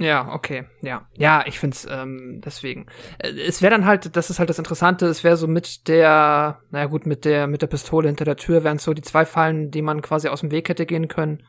Ja, 0.00 0.32
okay, 0.32 0.64
ja. 0.80 1.08
Ja, 1.16 1.44
ich 1.46 1.58
find's 1.58 1.84
ähm, 1.90 2.40
deswegen. 2.44 2.86
Äh, 3.18 3.30
Es 3.30 3.62
wäre 3.62 3.72
dann 3.72 3.84
halt, 3.84 4.14
das 4.16 4.30
ist 4.30 4.38
halt 4.38 4.48
das 4.48 4.58
Interessante, 4.58 5.06
es 5.06 5.24
wäre 5.24 5.36
so 5.36 5.48
mit 5.48 5.88
der, 5.88 6.60
naja 6.70 6.86
gut, 6.86 7.04
mit 7.04 7.24
der, 7.24 7.48
mit 7.48 7.62
der 7.62 7.66
Pistole 7.66 8.06
hinter 8.08 8.24
der 8.24 8.36
Tür 8.36 8.62
wären 8.62 8.78
so 8.78 8.94
die 8.94 9.02
zwei 9.02 9.24
Fallen, 9.26 9.72
die 9.72 9.82
man 9.82 10.00
quasi 10.02 10.28
aus 10.28 10.40
dem 10.40 10.52
Weg 10.52 10.68
hätte 10.68 10.86
gehen 10.86 11.08
können. 11.08 11.42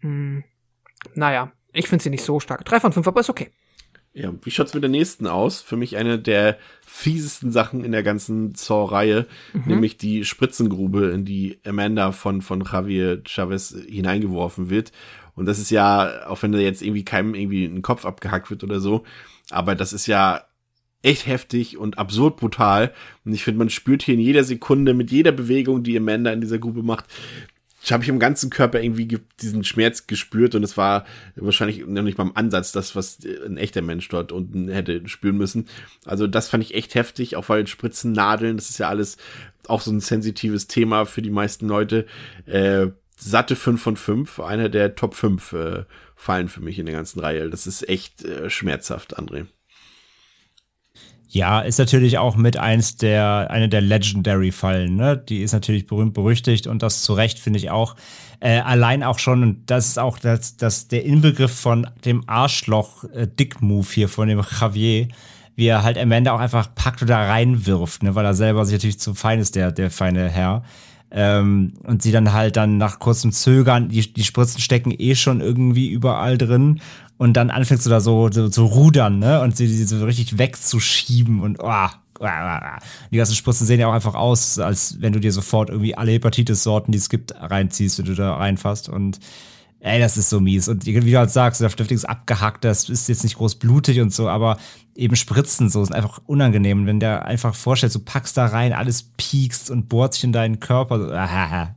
Hm, 0.00 0.44
naja, 1.14 1.52
ich 1.72 1.88
finde 1.88 2.02
sie 2.02 2.10
nicht 2.10 2.24
so 2.24 2.40
stark. 2.40 2.64
Drei 2.64 2.80
von 2.80 2.92
fünf, 2.92 3.06
aber 3.06 3.20
ist 3.20 3.30
okay. 3.30 3.52
Ja, 4.18 4.32
wie 4.42 4.50
schaut's 4.50 4.72
mit 4.72 4.82
der 4.82 4.88
nächsten 4.90 5.26
aus? 5.26 5.60
Für 5.60 5.76
mich 5.76 5.96
eine 5.98 6.18
der 6.18 6.56
fiesesten 6.86 7.52
Sachen 7.52 7.84
in 7.84 7.92
der 7.92 8.02
ganzen 8.02 8.54
Saw-Reihe, 8.54 9.26
Mhm. 9.52 9.62
nämlich 9.66 9.98
die 9.98 10.24
Spritzengrube, 10.24 11.08
in 11.08 11.26
die 11.26 11.58
Amanda 11.66 12.12
von, 12.12 12.40
von 12.40 12.64
Javier 12.64 13.20
Chavez 13.26 13.76
hineingeworfen 13.88 14.70
wird. 14.70 14.90
Und 15.34 15.44
das 15.44 15.58
ist 15.58 15.70
ja, 15.70 16.26
auch 16.28 16.42
wenn 16.42 16.52
da 16.52 16.58
jetzt 16.58 16.80
irgendwie 16.80 17.04
keinem 17.04 17.34
irgendwie 17.34 17.66
ein 17.66 17.82
Kopf 17.82 18.06
abgehackt 18.06 18.48
wird 18.48 18.64
oder 18.64 18.80
so, 18.80 19.04
aber 19.50 19.74
das 19.74 19.92
ist 19.92 20.06
ja 20.06 20.44
echt 21.02 21.26
heftig 21.26 21.76
und 21.76 21.98
absurd 21.98 22.38
brutal. 22.38 22.94
Und 23.26 23.34
ich 23.34 23.44
finde, 23.44 23.58
man 23.58 23.68
spürt 23.70 24.02
hier 24.02 24.14
in 24.14 24.20
jeder 24.20 24.44
Sekunde, 24.44 24.94
mit 24.94 25.10
jeder 25.10 25.32
Bewegung, 25.32 25.82
die 25.82 25.96
Amanda 25.98 26.32
in 26.32 26.40
dieser 26.40 26.58
Grube 26.58 26.82
macht, 26.82 27.04
habe 27.92 28.02
ich 28.02 28.08
im 28.08 28.18
ganzen 28.18 28.50
Körper 28.50 28.80
irgendwie 28.80 29.20
diesen 29.40 29.64
Schmerz 29.64 30.06
gespürt 30.06 30.54
und 30.54 30.62
es 30.62 30.76
war 30.76 31.06
wahrscheinlich 31.36 31.86
noch 31.86 32.02
nicht 32.02 32.18
mal 32.18 32.24
im 32.24 32.36
Ansatz 32.36 32.72
das, 32.72 32.96
was 32.96 33.18
ein 33.44 33.56
echter 33.56 33.82
Mensch 33.82 34.08
dort 34.08 34.32
unten 34.32 34.68
hätte 34.68 35.06
spüren 35.08 35.36
müssen. 35.36 35.68
Also 36.04 36.26
das 36.26 36.48
fand 36.48 36.64
ich 36.64 36.74
echt 36.74 36.94
heftig, 36.94 37.36
auch 37.36 37.48
weil 37.48 37.66
Spritzen, 37.66 38.12
Nadeln, 38.12 38.56
das 38.56 38.70
ist 38.70 38.78
ja 38.78 38.88
alles 38.88 39.16
auch 39.68 39.80
so 39.80 39.90
ein 39.90 40.00
sensitives 40.00 40.66
Thema 40.66 41.04
für 41.04 41.22
die 41.22 41.30
meisten 41.30 41.68
Leute. 41.68 42.06
Äh, 42.46 42.88
satte 43.16 43.56
5 43.56 43.82
von 43.82 43.96
5, 43.96 44.40
einer 44.40 44.68
der 44.68 44.94
Top 44.94 45.14
5 45.14 45.52
äh, 45.52 45.84
Fallen 46.14 46.48
für 46.48 46.60
mich 46.60 46.78
in 46.78 46.86
der 46.86 46.94
ganzen 46.94 47.20
Reihe. 47.20 47.50
Das 47.50 47.66
ist 47.66 47.88
echt 47.88 48.24
äh, 48.24 48.48
schmerzhaft, 48.48 49.18
André. 49.18 49.46
Ja, 51.36 51.60
ist 51.60 51.78
natürlich 51.78 52.16
auch 52.16 52.36
mit 52.36 52.56
eins 52.56 52.96
der, 52.96 53.48
eine 53.50 53.68
der 53.68 53.82
Legendary-Fallen, 53.82 54.96
ne? 54.96 55.18
Die 55.18 55.42
ist 55.42 55.52
natürlich 55.52 55.86
berühmt 55.86 56.14
berüchtigt 56.14 56.66
und 56.66 56.82
das 56.82 57.02
zu 57.02 57.12
Recht 57.12 57.38
finde 57.38 57.58
ich 57.58 57.68
auch. 57.68 57.94
Äh, 58.40 58.60
allein 58.60 59.02
auch 59.02 59.18
schon, 59.18 59.42
und 59.42 59.70
das 59.70 59.86
ist 59.86 59.98
auch 59.98 60.18
das, 60.18 60.56
das, 60.56 60.88
der 60.88 61.04
Inbegriff 61.04 61.52
von 61.52 61.88
dem 62.06 62.26
Arschloch-Dick-Move 62.26 63.86
hier 63.92 64.08
von 64.08 64.28
dem 64.28 64.42
Javier, 64.60 65.08
wie 65.56 65.66
er 65.66 65.82
halt 65.82 65.98
am 65.98 66.10
Ende 66.10 66.32
auch 66.32 66.40
einfach 66.40 66.74
packt 66.74 67.02
oder 67.02 67.18
reinwirft, 67.18 68.02
ne? 68.02 68.14
Weil 68.14 68.24
er 68.24 68.32
selber 68.32 68.64
sich 68.64 68.76
natürlich 68.76 68.98
zu 68.98 69.12
fein 69.12 69.38
ist, 69.38 69.56
der, 69.56 69.72
der 69.72 69.90
feine 69.90 70.30
Herr. 70.30 70.62
Ähm, 71.10 71.74
und 71.84 72.00
sie 72.00 72.12
dann 72.12 72.32
halt 72.32 72.56
dann 72.56 72.78
nach 72.78 72.98
kurzem 72.98 73.30
Zögern, 73.30 73.90
die, 73.90 74.10
die 74.10 74.24
Spritzen 74.24 74.62
stecken 74.62 74.94
eh 74.96 75.14
schon 75.14 75.42
irgendwie 75.42 75.90
überall 75.90 76.38
drin 76.38 76.80
und 77.18 77.34
dann 77.34 77.50
anfängst 77.50 77.86
du 77.86 77.90
da 77.90 78.00
so 78.00 78.28
zu 78.28 78.46
so, 78.46 78.50
so 78.50 78.66
rudern, 78.66 79.18
ne? 79.18 79.40
Und 79.40 79.56
sie, 79.56 79.66
sie 79.66 79.84
so 79.84 80.04
richtig 80.04 80.38
wegzuschieben 80.38 81.40
und 81.40 81.58
oh, 81.62 81.88
die 83.10 83.16
ganzen 83.16 83.34
Spritzen 83.34 83.66
sehen 83.66 83.80
ja 83.80 83.88
auch 83.88 83.92
einfach 83.92 84.14
aus, 84.14 84.58
als 84.58 85.00
wenn 85.00 85.12
du 85.12 85.20
dir 85.20 85.32
sofort 85.32 85.70
irgendwie 85.70 85.96
alle 85.96 86.12
Hepatitis-Sorten, 86.12 86.92
die 86.92 86.98
es 86.98 87.08
gibt, 87.08 87.34
reinziehst, 87.38 87.98
wenn 87.98 88.06
du 88.06 88.14
da 88.14 88.36
reinfasst. 88.36 88.88
Und 88.88 89.18
ey, 89.80 90.00
das 90.00 90.16
ist 90.16 90.30
so 90.30 90.40
mies. 90.40 90.68
Und 90.68 90.86
wie 90.86 90.98
du 90.98 91.18
halt 91.18 91.30
sagst, 91.30 91.60
der 91.60 91.68
Stift 91.68 91.92
ist 91.92 92.08
abgehackt, 92.08 92.64
das 92.64 92.88
ist 92.88 93.08
jetzt 93.08 93.22
nicht 93.22 93.36
groß 93.36 93.56
blutig 93.56 94.00
und 94.00 94.12
so, 94.12 94.28
aber 94.28 94.56
eben 94.94 95.16
Spritzen 95.16 95.68
so 95.68 95.84
sind 95.84 95.94
einfach 95.94 96.20
unangenehm. 96.26 96.80
Und 96.80 96.86
wenn 96.86 97.00
der 97.00 97.26
einfach 97.26 97.54
vorstellt, 97.54 97.94
du 97.94 98.00
packst 98.00 98.36
da 98.36 98.46
rein, 98.46 98.72
alles 98.72 99.10
piekst 99.16 99.70
und 99.70 99.88
bohrt 99.88 100.14
sich 100.14 100.24
in 100.24 100.32
deinen 100.32 100.60
Körper. 100.60 100.96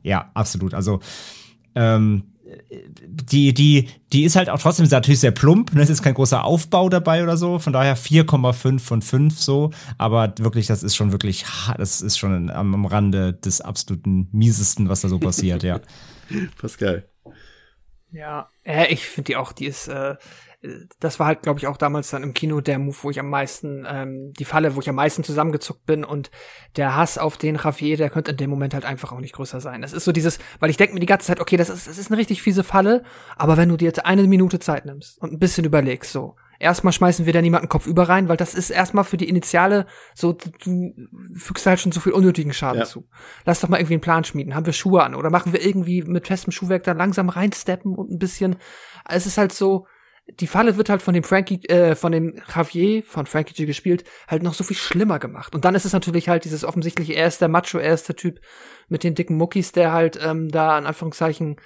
Ja, 0.02 0.30
absolut. 0.34 0.74
Also, 0.74 1.00
ähm, 1.74 2.24
die, 3.06 3.54
die, 3.54 3.88
die 4.12 4.24
ist 4.24 4.36
halt 4.36 4.48
auch 4.48 4.60
trotzdem 4.60 4.86
natürlich 4.86 5.20
sehr 5.20 5.30
plump. 5.30 5.72
Ne? 5.72 5.82
Es 5.82 5.90
ist 5.90 6.02
kein 6.02 6.14
großer 6.14 6.44
Aufbau 6.44 6.88
dabei 6.88 7.22
oder 7.22 7.36
so. 7.36 7.58
Von 7.58 7.72
daher 7.72 7.96
4,5 7.96 8.78
von 8.80 9.02
5 9.02 9.38
so. 9.38 9.70
Aber 9.98 10.34
wirklich, 10.38 10.66
das 10.66 10.82
ist 10.82 10.96
schon 10.96 11.12
wirklich, 11.12 11.44
das 11.76 12.00
ist 12.02 12.18
schon 12.18 12.50
am, 12.50 12.74
am 12.74 12.86
Rande 12.86 13.34
des 13.34 13.60
absoluten 13.60 14.28
miesesten, 14.32 14.88
was 14.88 15.00
da 15.00 15.08
so 15.08 15.18
passiert, 15.18 15.62
ja. 15.62 15.80
Pascal. 16.60 17.08
Ja, 18.12 18.48
äh, 18.64 18.92
ich 18.92 19.04
finde 19.04 19.28
die 19.28 19.36
auch, 19.36 19.52
die 19.52 19.66
ist, 19.66 19.88
äh, 19.88 20.16
das 20.98 21.18
war 21.18 21.26
halt, 21.26 21.42
glaube 21.42 21.58
ich, 21.58 21.66
auch 21.66 21.78
damals 21.78 22.10
dann 22.10 22.22
im 22.22 22.34
Kino 22.34 22.60
der 22.60 22.78
Move, 22.78 22.96
wo 23.02 23.10
ich 23.10 23.18
am 23.18 23.30
meisten, 23.30 23.86
ähm, 23.88 24.32
die 24.38 24.44
Falle, 24.44 24.76
wo 24.76 24.80
ich 24.80 24.88
am 24.88 24.94
meisten 24.94 25.24
zusammengezuckt 25.24 25.86
bin 25.86 26.04
und 26.04 26.30
der 26.76 26.96
Hass 26.96 27.16
auf 27.16 27.38
den 27.38 27.56
Javier, 27.56 27.96
der 27.96 28.10
könnte 28.10 28.32
in 28.32 28.36
dem 28.36 28.50
Moment 28.50 28.74
halt 28.74 28.84
einfach 28.84 29.12
auch 29.12 29.20
nicht 29.20 29.34
größer 29.34 29.60
sein. 29.60 29.80
Das 29.80 29.94
ist 29.94 30.04
so 30.04 30.12
dieses, 30.12 30.38
weil 30.58 30.68
ich 30.68 30.76
denke 30.76 30.92
mir 30.92 31.00
die 31.00 31.06
ganze 31.06 31.28
Zeit, 31.28 31.40
okay, 31.40 31.56
das 31.56 31.70
ist, 31.70 31.86
das 31.86 31.96
ist 31.96 32.10
eine 32.10 32.18
richtig 32.18 32.42
fiese 32.42 32.62
Falle, 32.62 33.04
aber 33.36 33.56
wenn 33.56 33.70
du 33.70 33.78
dir 33.78 33.86
jetzt 33.86 34.04
eine 34.04 34.24
Minute 34.24 34.58
Zeit 34.58 34.84
nimmst 34.84 35.20
und 35.22 35.32
ein 35.32 35.38
bisschen 35.38 35.64
überlegst, 35.64 36.12
so, 36.12 36.36
erstmal 36.58 36.92
schmeißen 36.92 37.24
wir 37.24 37.32
da 37.32 37.40
niemanden 37.40 37.70
Kopf 37.70 37.86
über 37.86 38.08
rein, 38.10 38.28
weil 38.28 38.36
das 38.36 38.54
ist 38.54 38.68
erstmal 38.68 39.04
für 39.04 39.16
die 39.16 39.30
Initiale 39.30 39.86
so, 40.14 40.34
du 40.34 40.92
fügst 41.34 41.64
halt 41.64 41.80
schon 41.80 41.90
so 41.90 42.00
viel 42.00 42.12
unnötigen 42.12 42.52
Schaden 42.52 42.80
ja. 42.80 42.86
zu. 42.86 43.08
Lass 43.46 43.60
doch 43.60 43.70
mal 43.70 43.78
irgendwie 43.78 43.94
einen 43.94 44.02
Plan 44.02 44.24
schmieden. 44.24 44.54
Haben 44.54 44.66
wir 44.66 44.74
Schuhe 44.74 45.02
an 45.02 45.14
oder 45.14 45.30
machen 45.30 45.54
wir 45.54 45.64
irgendwie 45.64 46.02
mit 46.02 46.26
festem 46.26 46.52
Schuhwerk 46.52 46.82
da 46.84 46.92
langsam 46.92 47.30
reinsteppen 47.30 47.94
und 47.94 48.10
ein 48.10 48.18
bisschen, 48.18 48.56
es 49.08 49.24
ist 49.24 49.38
halt 49.38 49.52
so, 49.52 49.86
die 50.38 50.46
Falle 50.46 50.76
wird 50.76 50.88
halt 50.88 51.02
von 51.02 51.14
dem 51.14 51.24
Frankie, 51.24 51.64
äh, 51.68 51.94
von 51.94 52.12
dem 52.12 52.40
Javier, 52.54 53.02
von 53.02 53.26
Frankie 53.26 53.54
G 53.54 53.66
gespielt, 53.66 54.04
halt 54.28 54.42
noch 54.42 54.54
so 54.54 54.64
viel 54.64 54.76
schlimmer 54.76 55.18
gemacht. 55.18 55.54
Und 55.54 55.64
dann 55.64 55.74
ist 55.74 55.84
es 55.84 55.92
natürlich 55.92 56.28
halt 56.28 56.44
dieses 56.44 56.64
offensichtliche, 56.64 57.14
er 57.14 57.26
ist 57.26 57.40
der 57.40 57.48
Macho, 57.48 57.78
er 57.78 57.94
ist 57.94 58.08
der 58.08 58.16
Typ 58.16 58.40
mit 58.88 59.04
den 59.04 59.14
dicken 59.14 59.36
Muckis, 59.36 59.72
der 59.72 59.92
halt 59.92 60.18
ähm, 60.22 60.48
da 60.50 60.78
in 60.78 60.86
Anführungszeichen 60.86 61.56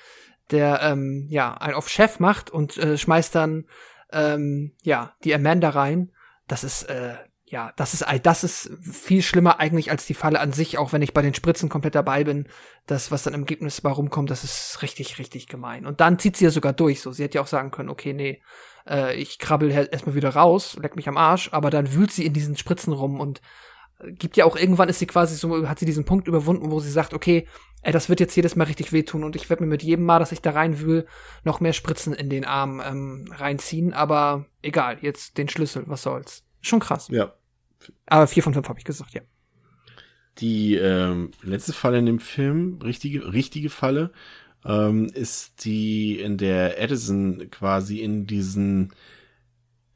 der 0.50 0.80
ähm, 0.82 1.26
ja 1.30 1.54
ein 1.54 1.74
auf 1.74 1.88
Chef 1.88 2.20
macht 2.20 2.50
und 2.50 2.76
äh, 2.76 2.98
schmeißt 2.98 3.34
dann 3.34 3.64
ähm, 4.12 4.72
ja 4.82 5.14
die 5.24 5.34
Amanda 5.34 5.70
rein. 5.70 6.12
Das 6.46 6.64
ist 6.64 6.84
äh, 6.84 7.14
ja, 7.46 7.72
das 7.76 7.92
ist, 7.92 8.06
das 8.22 8.42
ist 8.42 8.70
viel 8.80 9.22
schlimmer 9.22 9.60
eigentlich 9.60 9.90
als 9.90 10.06
die 10.06 10.14
Falle 10.14 10.40
an 10.40 10.52
sich, 10.52 10.78
auch 10.78 10.92
wenn 10.92 11.02
ich 11.02 11.12
bei 11.12 11.20
den 11.20 11.34
Spritzen 11.34 11.68
komplett 11.68 11.94
dabei 11.94 12.24
bin. 12.24 12.48
Das, 12.86 13.10
was 13.10 13.22
dann 13.22 13.34
im 13.34 13.42
Ergebnis 13.42 13.82
bei 13.82 13.90
rumkommt, 13.90 14.30
das 14.30 14.44
ist 14.44 14.80
richtig, 14.80 15.18
richtig 15.18 15.46
gemein. 15.46 15.84
Und 15.84 16.00
dann 16.00 16.18
zieht 16.18 16.36
sie 16.36 16.44
ja 16.44 16.50
sogar 16.50 16.72
durch, 16.72 17.02
so. 17.02 17.12
Sie 17.12 17.22
hätte 17.22 17.36
ja 17.36 17.42
auch 17.42 17.46
sagen 17.46 17.70
können, 17.70 17.90
okay, 17.90 18.14
nee, 18.14 18.40
äh, 18.88 19.14
ich 19.14 19.38
krabbel 19.38 19.70
erstmal 19.70 20.14
wieder 20.14 20.30
raus, 20.30 20.76
leck 20.80 20.96
mich 20.96 21.06
am 21.06 21.18
Arsch, 21.18 21.50
aber 21.52 21.68
dann 21.68 21.92
wühlt 21.92 22.12
sie 22.12 22.24
in 22.24 22.32
diesen 22.32 22.56
Spritzen 22.56 22.94
rum 22.94 23.20
und 23.20 23.42
äh, 24.00 24.12
gibt 24.12 24.38
ja 24.38 24.46
auch 24.46 24.56
irgendwann 24.56 24.88
ist 24.88 24.98
sie 24.98 25.06
quasi 25.06 25.36
so, 25.36 25.68
hat 25.68 25.78
sie 25.78 25.86
diesen 25.86 26.06
Punkt 26.06 26.28
überwunden, 26.28 26.70
wo 26.70 26.80
sie 26.80 26.90
sagt, 26.90 27.12
okay, 27.12 27.46
ey, 27.82 27.92
das 27.92 28.08
wird 28.08 28.20
jetzt 28.20 28.34
jedes 28.36 28.56
Mal 28.56 28.64
richtig 28.64 28.92
wehtun 28.92 29.22
und 29.22 29.36
ich 29.36 29.50
werde 29.50 29.62
mir 29.62 29.68
mit 29.68 29.82
jedem 29.82 30.06
Mal, 30.06 30.18
dass 30.18 30.32
ich 30.32 30.40
da 30.40 30.52
reinwühl, 30.52 31.06
noch 31.44 31.60
mehr 31.60 31.74
Spritzen 31.74 32.14
in 32.14 32.30
den 32.30 32.46
Arm 32.46 32.80
ähm, 32.84 33.26
reinziehen, 33.30 33.92
aber 33.92 34.46
egal, 34.62 34.98
jetzt 35.02 35.36
den 35.36 35.50
Schlüssel, 35.50 35.84
was 35.86 36.02
soll's. 36.02 36.43
Schon 36.64 36.80
krass. 36.80 37.08
Ja, 37.10 37.34
aber 38.06 38.26
vier 38.26 38.42
von 38.42 38.54
fünf 38.54 38.68
habe 38.68 38.78
ich 38.78 38.84
gesagt, 38.84 39.14
ja. 39.14 39.22
Die 40.38 40.74
ähm, 40.74 41.30
letzte 41.42 41.72
Falle 41.72 41.98
in 41.98 42.06
dem 42.06 42.18
Film, 42.18 42.80
richtige, 42.82 43.32
richtige 43.32 43.70
Falle, 43.70 44.10
ähm, 44.64 45.06
ist 45.06 45.64
die, 45.64 46.18
in 46.18 46.38
der 46.38 46.80
Edison 46.80 47.50
quasi 47.50 48.00
in 48.00 48.26
diesen 48.26 48.92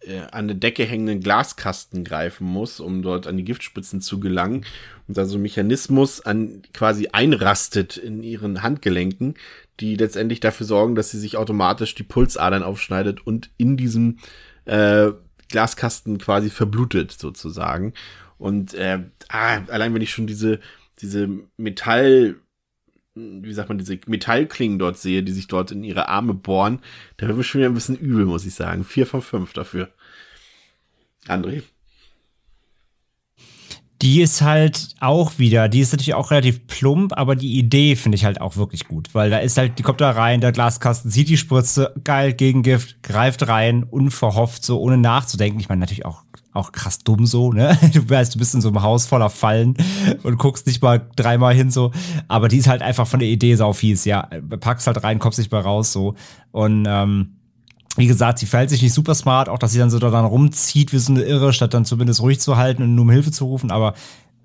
äh, 0.00 0.20
an 0.30 0.46
der 0.46 0.56
Decke 0.56 0.84
hängenden 0.84 1.20
Glaskasten 1.20 2.04
greifen 2.04 2.46
muss, 2.46 2.78
um 2.78 3.02
dort 3.02 3.26
an 3.26 3.36
die 3.36 3.44
Giftspitzen 3.44 4.00
zu 4.00 4.20
gelangen. 4.20 4.64
Und 5.08 5.16
da 5.16 5.24
so 5.24 5.38
ein 5.38 5.42
Mechanismus 5.42 6.20
an 6.20 6.62
quasi 6.72 7.08
einrastet 7.12 7.96
in 7.96 8.22
ihren 8.22 8.62
Handgelenken, 8.62 9.34
die 9.80 9.96
letztendlich 9.96 10.38
dafür 10.38 10.66
sorgen, 10.66 10.94
dass 10.94 11.10
sie 11.10 11.18
sich 11.18 11.36
automatisch 11.36 11.96
die 11.96 12.04
Pulsadern 12.04 12.62
aufschneidet 12.62 13.26
und 13.26 13.50
in 13.56 13.76
diesem 13.76 14.18
äh, 14.66 15.10
Glaskasten 15.48 16.18
quasi 16.18 16.50
verblutet 16.50 17.12
sozusagen. 17.12 17.94
Und 18.38 18.74
äh, 18.74 19.04
ah, 19.28 19.62
allein 19.68 19.94
wenn 19.94 20.02
ich 20.02 20.10
schon 20.10 20.26
diese, 20.26 20.60
diese 21.00 21.28
Metall, 21.56 22.36
wie 23.14 23.52
sagt 23.52 23.68
man, 23.68 23.78
diese 23.78 23.98
Metallklingen 24.06 24.78
dort 24.78 24.98
sehe, 24.98 25.22
die 25.22 25.32
sich 25.32 25.48
dort 25.48 25.70
in 25.72 25.82
ihre 25.84 26.08
Arme 26.08 26.34
bohren, 26.34 26.80
da 27.16 27.26
wird 27.26 27.36
mir 27.36 27.44
schon 27.44 27.60
wieder 27.60 27.70
ein 27.70 27.74
bisschen 27.74 27.96
übel, 27.96 28.26
muss 28.26 28.46
ich 28.46 28.54
sagen. 28.54 28.84
Vier 28.84 29.06
von 29.06 29.22
fünf 29.22 29.52
dafür. 29.52 29.90
André 31.26 31.62
die 34.00 34.22
ist 34.22 34.42
halt 34.42 34.94
auch 35.00 35.38
wieder, 35.38 35.68
die 35.68 35.80
ist 35.80 35.92
natürlich 35.92 36.14
auch 36.14 36.30
relativ 36.30 36.66
plump, 36.68 37.12
aber 37.16 37.34
die 37.34 37.58
Idee 37.58 37.96
finde 37.96 38.16
ich 38.16 38.24
halt 38.24 38.40
auch 38.40 38.56
wirklich 38.56 38.86
gut, 38.86 39.08
weil 39.12 39.30
da 39.30 39.38
ist 39.38 39.58
halt, 39.58 39.78
die 39.78 39.82
kommt 39.82 40.00
da 40.00 40.10
rein, 40.10 40.40
der 40.40 40.52
Glaskasten 40.52 41.10
sieht 41.10 41.28
die 41.28 41.36
Spritze, 41.36 41.94
geil, 42.04 42.32
Gegengift, 42.32 43.02
greift 43.02 43.48
rein, 43.48 43.82
unverhofft, 43.82 44.64
so 44.64 44.80
ohne 44.80 44.98
nachzudenken. 44.98 45.58
Ich 45.58 45.68
meine, 45.68 45.80
natürlich 45.80 46.04
auch, 46.04 46.22
auch 46.52 46.70
krass 46.70 47.00
dumm 47.00 47.26
so, 47.26 47.52
ne? 47.52 47.76
Du 47.92 48.08
weißt, 48.08 48.36
du 48.36 48.38
bist 48.38 48.54
in 48.54 48.60
so 48.60 48.68
einem 48.68 48.82
Haus 48.82 49.06
voller 49.06 49.30
Fallen 49.30 49.76
und 50.22 50.38
guckst 50.38 50.66
nicht 50.68 50.80
mal 50.80 51.08
dreimal 51.16 51.54
hin 51.54 51.72
so, 51.72 51.90
aber 52.28 52.46
die 52.46 52.58
ist 52.58 52.68
halt 52.68 52.82
einfach 52.82 53.06
von 53.06 53.18
der 53.18 53.28
Idee 53.28 53.56
sau 53.56 53.72
fies, 53.72 54.04
ja. 54.04 54.28
Packst 54.60 54.86
halt 54.86 55.02
rein, 55.02 55.18
kommst 55.18 55.38
nicht 55.38 55.50
mehr 55.50 55.62
raus 55.62 55.92
so 55.92 56.14
und, 56.52 56.86
ähm, 56.88 57.37
wie 57.98 58.06
gesagt, 58.06 58.38
sie 58.38 58.46
verhält 58.46 58.70
sich 58.70 58.80
nicht 58.80 58.94
super 58.94 59.14
smart, 59.14 59.48
auch 59.48 59.58
dass 59.58 59.72
sie 59.72 59.78
dann 59.78 59.90
so 59.90 59.98
da 59.98 60.10
dann 60.10 60.24
rumzieht 60.24 60.92
wie 60.92 60.98
so 60.98 61.12
eine 61.12 61.22
Irre, 61.22 61.52
statt 61.52 61.74
dann 61.74 61.84
zumindest 61.84 62.22
ruhig 62.22 62.40
zu 62.40 62.56
halten 62.56 62.82
und 62.82 62.94
nur 62.94 63.02
um 63.02 63.10
Hilfe 63.10 63.32
zu 63.32 63.44
rufen, 63.44 63.72
aber 63.72 63.94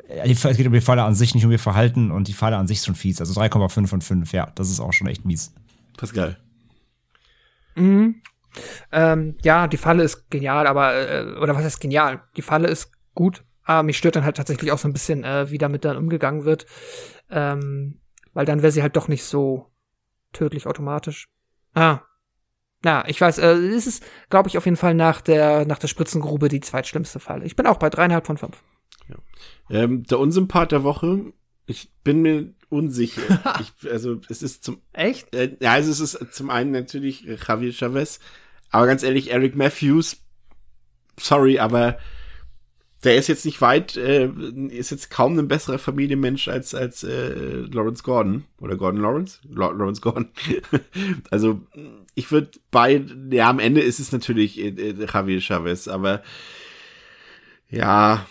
äh, 0.07 0.31
es 0.31 0.57
geht 0.57 0.65
um 0.65 0.73
die 0.73 0.81
Falle 0.81 1.03
an 1.03 1.13
sich, 1.13 1.35
nicht 1.35 1.45
um 1.45 1.51
ihr 1.51 1.59
Verhalten 1.59 2.11
und 2.11 2.27
die 2.27 2.33
Falle 2.33 2.57
an 2.57 2.67
sich 2.67 2.79
ist 2.79 2.85
schon 2.85 2.95
fies. 2.95 3.19
Also 3.19 3.39
3,5 3.39 3.87
von 3.87 4.01
5, 4.01 4.33
ja, 4.33 4.51
das 4.55 4.71
ist 4.71 4.79
auch 4.79 4.91
schon 4.91 5.07
echt 5.07 5.23
mies. 5.23 5.53
Pascal. 5.97 6.37
Mhm. 7.75 8.15
Ähm, 8.91 9.35
ja, 9.43 9.67
die 9.67 9.77
Falle 9.77 10.03
ist 10.03 10.29
genial, 10.31 10.65
aber, 10.65 10.95
äh, 10.95 11.37
oder 11.39 11.55
was 11.55 11.63
heißt 11.63 11.79
genial? 11.79 12.21
Die 12.35 12.41
Falle 12.41 12.67
ist 12.67 12.91
gut, 13.13 13.43
aber 13.63 13.83
mich 13.83 13.97
stört 13.97 14.15
dann 14.15 14.25
halt 14.25 14.37
tatsächlich 14.37 14.71
auch 14.71 14.77
so 14.79 14.87
ein 14.87 14.93
bisschen, 14.93 15.23
äh, 15.23 15.49
wie 15.51 15.57
damit 15.59 15.85
dann 15.85 15.97
umgegangen 15.97 16.45
wird. 16.45 16.65
Ähm, 17.29 17.99
weil 18.33 18.45
dann 18.45 18.63
wäre 18.63 18.71
sie 18.71 18.81
halt 18.81 18.95
doch 18.95 19.07
nicht 19.07 19.23
so 19.23 19.71
tödlich 20.33 20.65
automatisch. 20.65 21.29
Ah, 21.75 22.01
ja, 22.83 23.03
ich 23.07 23.19
weiß, 23.19 23.37
äh, 23.37 23.53
es 23.53 23.87
ist, 23.87 24.03
glaube 24.29 24.49
ich, 24.49 24.57
auf 24.57 24.65
jeden 24.65 24.77
Fall 24.77 24.93
nach 24.93 25.21
der, 25.21 25.65
nach 25.65 25.79
der 25.79 25.87
Spritzengrube 25.87 26.49
die 26.49 26.59
zweitschlimmste 26.59 27.19
Falle. 27.19 27.45
Ich 27.45 27.55
bin 27.55 27.65
auch 27.65 27.77
bei 27.77 27.89
dreieinhalb 27.89 28.25
von 28.27 28.37
fünf. 28.37 28.63
Ja. 29.07 29.15
Ähm, 29.69 30.03
der 30.03 30.19
Unsympath 30.19 30.71
der 30.71 30.83
Woche, 30.83 31.33
ich 31.65 31.91
bin 32.03 32.21
mir 32.21 32.53
unsicher. 32.69 33.21
ich, 33.61 33.89
also 33.91 34.19
es 34.29 34.43
ist 34.43 34.63
zum 34.63 34.81
echt. 34.91 35.33
Äh, 35.33 35.55
ja, 35.61 35.73
also 35.73 35.91
es 35.91 35.99
ist 35.99 36.33
zum 36.33 36.49
einen 36.49 36.71
natürlich 36.71 37.25
Javier 37.47 37.71
Chavez, 37.71 38.19
aber 38.69 38.87
ganz 38.87 39.03
ehrlich, 39.03 39.31
Eric 39.31 39.55
Matthews. 39.55 40.17
Sorry, 41.17 41.59
aber 41.59 41.97
der 43.03 43.17
ist 43.17 43.27
jetzt 43.27 43.45
nicht 43.45 43.61
weit, 43.61 43.97
äh, 43.97 44.29
ist 44.69 44.91
jetzt 44.91 45.09
kaum 45.09 45.37
ein 45.37 45.47
besserer 45.47 45.79
Familienmensch 45.79 46.47
als 46.47 46.73
als 46.73 47.03
äh, 47.03 47.61
Lawrence 47.71 48.03
Gordon 48.03 48.45
oder 48.59 48.75
Gordon 48.77 49.01
Lawrence, 49.01 49.39
La 49.49 49.71
Lawrence 49.71 50.01
Gordon. 50.01 50.29
also 51.29 51.61
ich 52.15 52.31
würde 52.31 52.51
bei, 52.71 53.03
ja 53.29 53.49
am 53.49 53.59
Ende 53.59 53.81
ist 53.81 53.99
es 53.99 54.11
natürlich 54.11 54.59
äh, 54.59 54.69
äh, 54.69 55.07
Javier 55.11 55.41
Chavez, 55.41 55.87
aber 55.87 56.23
ja, 57.69 58.25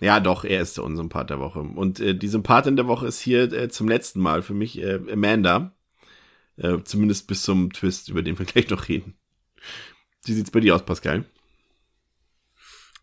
ja, 0.00 0.20
doch, 0.20 0.44
er 0.44 0.60
ist 0.60 0.76
der 0.76 0.84
Unsympath 0.84 1.30
der 1.30 1.40
Woche. 1.40 1.60
Und 1.60 2.00
äh, 2.00 2.14
die 2.14 2.28
Sympathin 2.28 2.76
der 2.76 2.86
Woche 2.86 3.06
ist 3.06 3.20
hier 3.20 3.50
äh, 3.52 3.68
zum 3.68 3.88
letzten 3.88 4.20
Mal 4.20 4.42
für 4.42 4.54
mich 4.54 4.78
äh, 4.82 5.00
Amanda. 5.10 5.72
Äh, 6.56 6.78
zumindest 6.84 7.28
bis 7.28 7.42
zum 7.42 7.72
Twist, 7.72 8.08
über 8.08 8.22
den 8.22 8.38
wir 8.38 8.46
gleich 8.46 8.70
noch 8.70 8.88
reden. 8.88 9.14
Wie 10.24 10.32
sieht's 10.32 10.50
bei 10.50 10.60
dir 10.60 10.74
aus, 10.74 10.84
Pascal? 10.84 11.24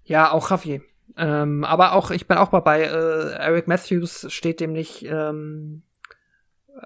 Ja, 0.04 0.32
auch 0.32 0.50
Javier. 0.50 0.82
Ähm, 1.18 1.64
aber 1.64 1.94
auch, 1.94 2.12
ich 2.12 2.28
bin 2.28 2.38
auch 2.38 2.52
mal 2.52 2.62
bei 2.62 2.82
äh, 2.82 3.34
Eric 3.34 3.68
Matthews 3.68 4.26
steht 4.30 4.60
dem 4.60 4.74
nicht, 4.74 5.06
ähm, 5.06 5.84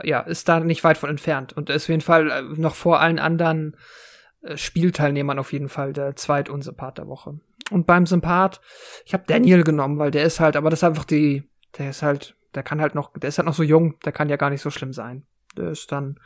ja, 0.03 0.19
ist 0.19 0.49
da 0.49 0.59
nicht 0.59 0.83
weit 0.83 0.97
von 0.97 1.09
entfernt 1.09 1.53
und 1.53 1.69
ist 1.69 1.83
auf 1.83 1.89
jeden 1.89 2.01
Fall 2.01 2.29
äh, 2.29 2.41
noch 2.41 2.75
vor 2.75 2.99
allen 2.99 3.19
anderen 3.19 3.77
äh, 4.41 4.57
Spielteilnehmern 4.57 5.39
auf 5.39 5.53
jeden 5.53 5.69
Fall 5.69 5.93
der 5.93 6.15
zweitunsympath 6.15 6.97
der 6.97 7.07
Woche. 7.07 7.39
Und 7.71 7.87
beim 7.87 8.05
Sympath, 8.05 8.61
ich 9.05 9.13
habe 9.13 9.23
Daniel 9.27 9.63
genommen, 9.63 9.99
weil 9.99 10.11
der 10.11 10.23
ist 10.23 10.39
halt, 10.39 10.55
aber 10.55 10.69
das 10.69 10.79
ist 10.79 10.83
einfach 10.83 11.05
die, 11.05 11.49
der 11.77 11.89
ist 11.89 12.01
halt, 12.01 12.35
der 12.55 12.63
kann 12.63 12.81
halt 12.81 12.95
noch, 12.95 13.13
der 13.13 13.29
ist 13.29 13.37
halt 13.37 13.45
noch 13.45 13.53
so 13.53 13.63
jung, 13.63 13.99
der 14.05 14.11
kann 14.11 14.29
ja 14.29 14.35
gar 14.35 14.49
nicht 14.49 14.61
so 14.61 14.69
schlimm 14.69 14.93
sein. 14.93 15.25
Der 15.57 15.71
ist 15.71 15.91
dann 15.91 16.19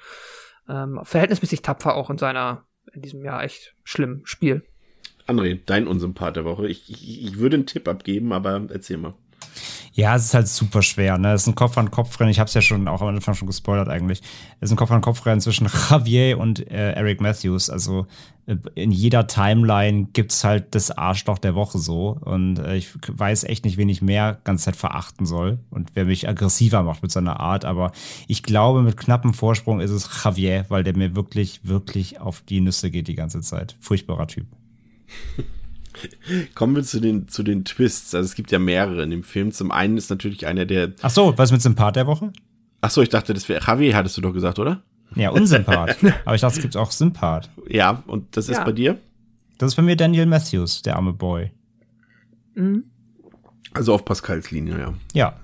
ähm, 0.67 0.99
verhältnismäßig 1.03 1.61
tapfer 1.61 1.95
auch 1.95 2.09
in 2.09 2.17
seiner, 2.17 2.65
in 2.93 3.01
diesem 3.01 3.23
Jahr 3.23 3.43
echt 3.43 3.75
schlimm 3.83 4.21
Spiel. 4.25 4.65
André, 5.31 5.59
dein 5.65 5.87
Unsympath 5.87 6.35
der 6.35 6.45
Woche. 6.45 6.67
Ich, 6.67 6.89
ich, 6.89 7.25
ich 7.25 7.37
würde 7.37 7.57
einen 7.57 7.65
Tipp 7.65 7.87
abgeben, 7.87 8.33
aber 8.33 8.61
erzähl 8.69 8.97
mal. 8.97 9.13
Ja, 9.93 10.15
es 10.15 10.25
ist 10.25 10.33
halt 10.33 10.47
super 10.47 10.81
schwer. 10.81 11.17
Ne? 11.17 11.33
Es 11.33 11.41
ist 11.41 11.47
ein 11.47 11.55
Kopf-an-Kopf-Rennen. 11.55 12.31
Ich 12.31 12.39
habe 12.39 12.47
es 12.47 12.53
ja 12.53 12.61
schon 12.61 12.87
auch 12.87 13.01
am 13.01 13.09
Anfang 13.09 13.33
schon 13.33 13.47
gespoilert 13.47 13.89
eigentlich. 13.89 14.21
Es 14.61 14.69
ist 14.69 14.71
ein 14.71 14.77
Kopf-an-Kopf-Rennen 14.77 15.41
zwischen 15.41 15.67
Javier 15.89 16.37
und 16.37 16.65
äh, 16.71 16.93
Eric 16.93 17.19
Matthews. 17.19 17.69
Also 17.69 18.07
äh, 18.45 18.55
in 18.75 18.91
jeder 18.91 19.27
Timeline 19.27 20.07
gibt's 20.13 20.45
halt 20.45 20.73
das 20.75 20.91
Arschloch 20.91 21.39
der 21.39 21.55
Woche 21.55 21.77
so. 21.77 22.17
Und 22.21 22.59
äh, 22.59 22.77
ich 22.77 22.89
weiß 23.05 23.43
echt 23.43 23.65
nicht, 23.65 23.75
wen 23.75 23.89
ich 23.89 24.01
mehr 24.01 24.39
ganze 24.45 24.65
Zeit 24.65 24.77
verachten 24.77 25.25
soll 25.25 25.59
und 25.69 25.89
wer 25.93 26.05
mich 26.05 26.29
aggressiver 26.29 26.83
macht 26.83 27.03
mit 27.03 27.11
seiner 27.11 27.41
Art. 27.41 27.65
Aber 27.65 27.91
ich 28.27 28.43
glaube, 28.43 28.83
mit 28.83 28.95
knappem 28.95 29.33
Vorsprung 29.33 29.81
ist 29.81 29.91
es 29.91 30.23
Javier, 30.23 30.65
weil 30.69 30.85
der 30.85 30.95
mir 30.95 31.15
wirklich, 31.15 31.59
wirklich 31.65 32.21
auf 32.21 32.41
die 32.41 32.61
Nüsse 32.61 32.91
geht 32.91 33.09
die 33.09 33.15
ganze 33.15 33.41
Zeit. 33.41 33.75
Furchtbarer 33.81 34.27
Typ. 34.27 34.47
Kommen 36.55 36.75
wir 36.75 36.83
zu 36.83 36.99
den, 36.99 37.27
zu 37.27 37.43
den 37.43 37.63
Twists. 37.65 38.15
Also 38.15 38.25
es 38.25 38.35
gibt 38.35 38.51
ja 38.51 38.59
mehrere 38.59 39.03
in 39.03 39.09
dem 39.11 39.23
Film. 39.23 39.51
Zum 39.51 39.71
einen 39.71 39.97
ist 39.97 40.09
natürlich 40.09 40.47
einer 40.47 40.65
der. 40.65 40.93
Ach 41.01 41.09
so, 41.09 41.33
was 41.37 41.51
mit 41.51 41.61
Sympath 41.61 41.95
der 41.95 42.07
Woche? 42.07 42.31
Ach 42.81 42.89
so, 42.89 43.01
ich 43.01 43.09
dachte, 43.09 43.33
das 43.33 43.47
wäre 43.49 43.63
Javier, 43.65 43.95
hattest 43.95 44.17
du 44.17 44.21
doch 44.21 44.33
gesagt, 44.33 44.57
oder? 44.57 44.81
Ja, 45.15 45.29
Unsympath. 45.29 45.97
Aber 46.25 46.35
ich 46.35 46.41
dachte, 46.41 46.55
es 46.55 46.61
gibt 46.61 46.77
auch 46.77 46.89
Sympath. 46.91 47.49
Ja, 47.67 48.03
und 48.07 48.35
das 48.37 48.49
ist 48.49 48.57
Ja. 48.57 48.63
bei 48.63 48.71
dir? 48.71 48.97
Das 49.57 49.71
ist 49.71 49.75
bei 49.75 49.83
mir 49.83 49.95
Daniel 49.95 50.25
Matthews, 50.25 50.81
der 50.81 50.95
arme 50.95 51.13
Boy. 51.13 51.51
Mhm. 52.55 52.85
Also 53.73 53.93
auf 53.93 54.03
Pascals 54.05 54.49
Linie, 54.51 54.79
ja. 54.79 54.93
Ja. 55.13 55.39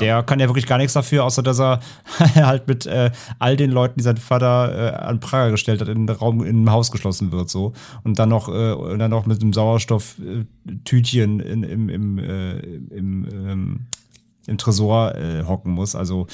Der 0.00 0.22
kann 0.22 0.40
ja 0.40 0.48
wirklich 0.48 0.66
gar 0.66 0.78
nichts 0.78 0.92
dafür, 0.92 1.24
außer 1.24 1.42
dass 1.42 1.60
er 1.60 1.80
halt 2.34 2.66
mit 2.68 2.86
äh, 2.86 3.10
all 3.38 3.56
den 3.56 3.70
Leuten, 3.70 3.94
die 3.98 4.02
sein 4.02 4.16
Vater 4.16 4.92
äh, 4.92 4.96
an 4.96 5.20
Prager 5.20 5.50
gestellt 5.50 5.80
hat, 5.80 5.88
in 5.88 6.06
den 6.06 6.16
Raum, 6.16 6.44
in 6.44 6.64
ein 6.64 6.70
Haus 6.70 6.90
geschlossen 6.90 7.32
wird, 7.32 7.50
so. 7.50 7.72
Und 8.02 8.18
dann 8.18 8.28
noch, 8.28 8.48
äh, 8.48 8.72
und 8.72 8.98
dann 8.98 9.10
noch 9.10 9.26
mit 9.26 9.42
einem 9.42 9.52
Sauerstofftütchen 9.52 11.40
in, 11.40 11.62
im, 11.62 11.88
im, 11.88 12.18
äh, 12.18 12.58
im, 12.58 13.28
ähm, 13.30 13.80
im 14.46 14.58
Tresor 14.58 15.14
äh, 15.14 15.44
hocken 15.44 15.72
muss. 15.72 15.94
Also 15.94 16.26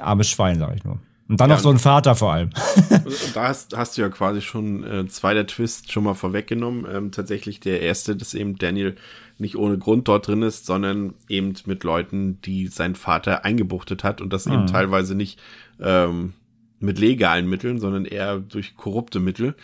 armes 0.00 0.28
Schwein, 0.28 0.58
sag 0.58 0.76
ich 0.76 0.84
nur. 0.84 0.98
Und 1.28 1.40
dann 1.40 1.50
Ja, 1.50 1.56
noch 1.56 1.62
so 1.62 1.68
ein 1.68 1.78
Vater 1.78 2.14
vor 2.14 2.32
allem. 2.32 2.50
Und 2.90 3.36
da 3.36 3.42
hast, 3.48 3.76
hast 3.76 3.98
du 3.98 4.02
ja 4.02 4.08
quasi 4.08 4.40
schon 4.40 4.82
äh, 4.84 5.06
zwei 5.08 5.34
der 5.34 5.46
Twists 5.46 5.92
schon 5.92 6.04
mal 6.04 6.14
vorweggenommen. 6.14 6.86
Ähm, 6.90 7.12
tatsächlich 7.12 7.60
der 7.60 7.82
erste, 7.82 8.16
dass 8.16 8.32
eben 8.32 8.56
Daniel 8.56 8.96
nicht 9.38 9.56
ohne 9.56 9.78
Grund 9.78 10.08
dort 10.08 10.26
drin 10.26 10.42
ist, 10.42 10.66
sondern 10.66 11.14
eben 11.28 11.54
mit 11.66 11.84
Leuten, 11.84 12.40
die 12.42 12.66
sein 12.68 12.94
Vater 12.94 13.44
eingebuchtet 13.44 14.04
hat 14.04 14.20
und 14.20 14.32
das 14.32 14.46
eben 14.46 14.62
Mhm. 14.62 14.66
teilweise 14.66 15.14
nicht 15.14 15.40
ähm, 15.80 16.34
mit 16.80 16.98
legalen 16.98 17.48
Mitteln, 17.48 17.78
sondern 17.78 18.04
eher 18.04 18.38
durch 18.38 18.76
korrupte 18.76 19.20
Mittel. 19.20 19.54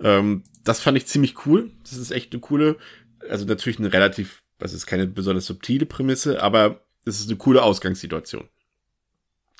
Ähm, 0.00 0.42
das 0.64 0.80
fand 0.80 0.96
ich 0.96 1.06
ziemlich 1.06 1.46
cool. 1.46 1.70
Das 1.82 1.94
ist 1.94 2.10
echt 2.10 2.32
eine 2.32 2.40
coole, 2.40 2.76
also 3.28 3.44
natürlich 3.46 3.78
eine 3.78 3.92
relativ, 3.92 4.42
das 4.58 4.72
ist 4.72 4.86
keine 4.86 5.06
besonders 5.06 5.46
subtile 5.46 5.86
Prämisse, 5.86 6.42
aber 6.42 6.80
es 7.04 7.20
ist 7.20 7.28
eine 7.28 7.38
coole 7.38 7.62
Ausgangssituation. 7.62 8.48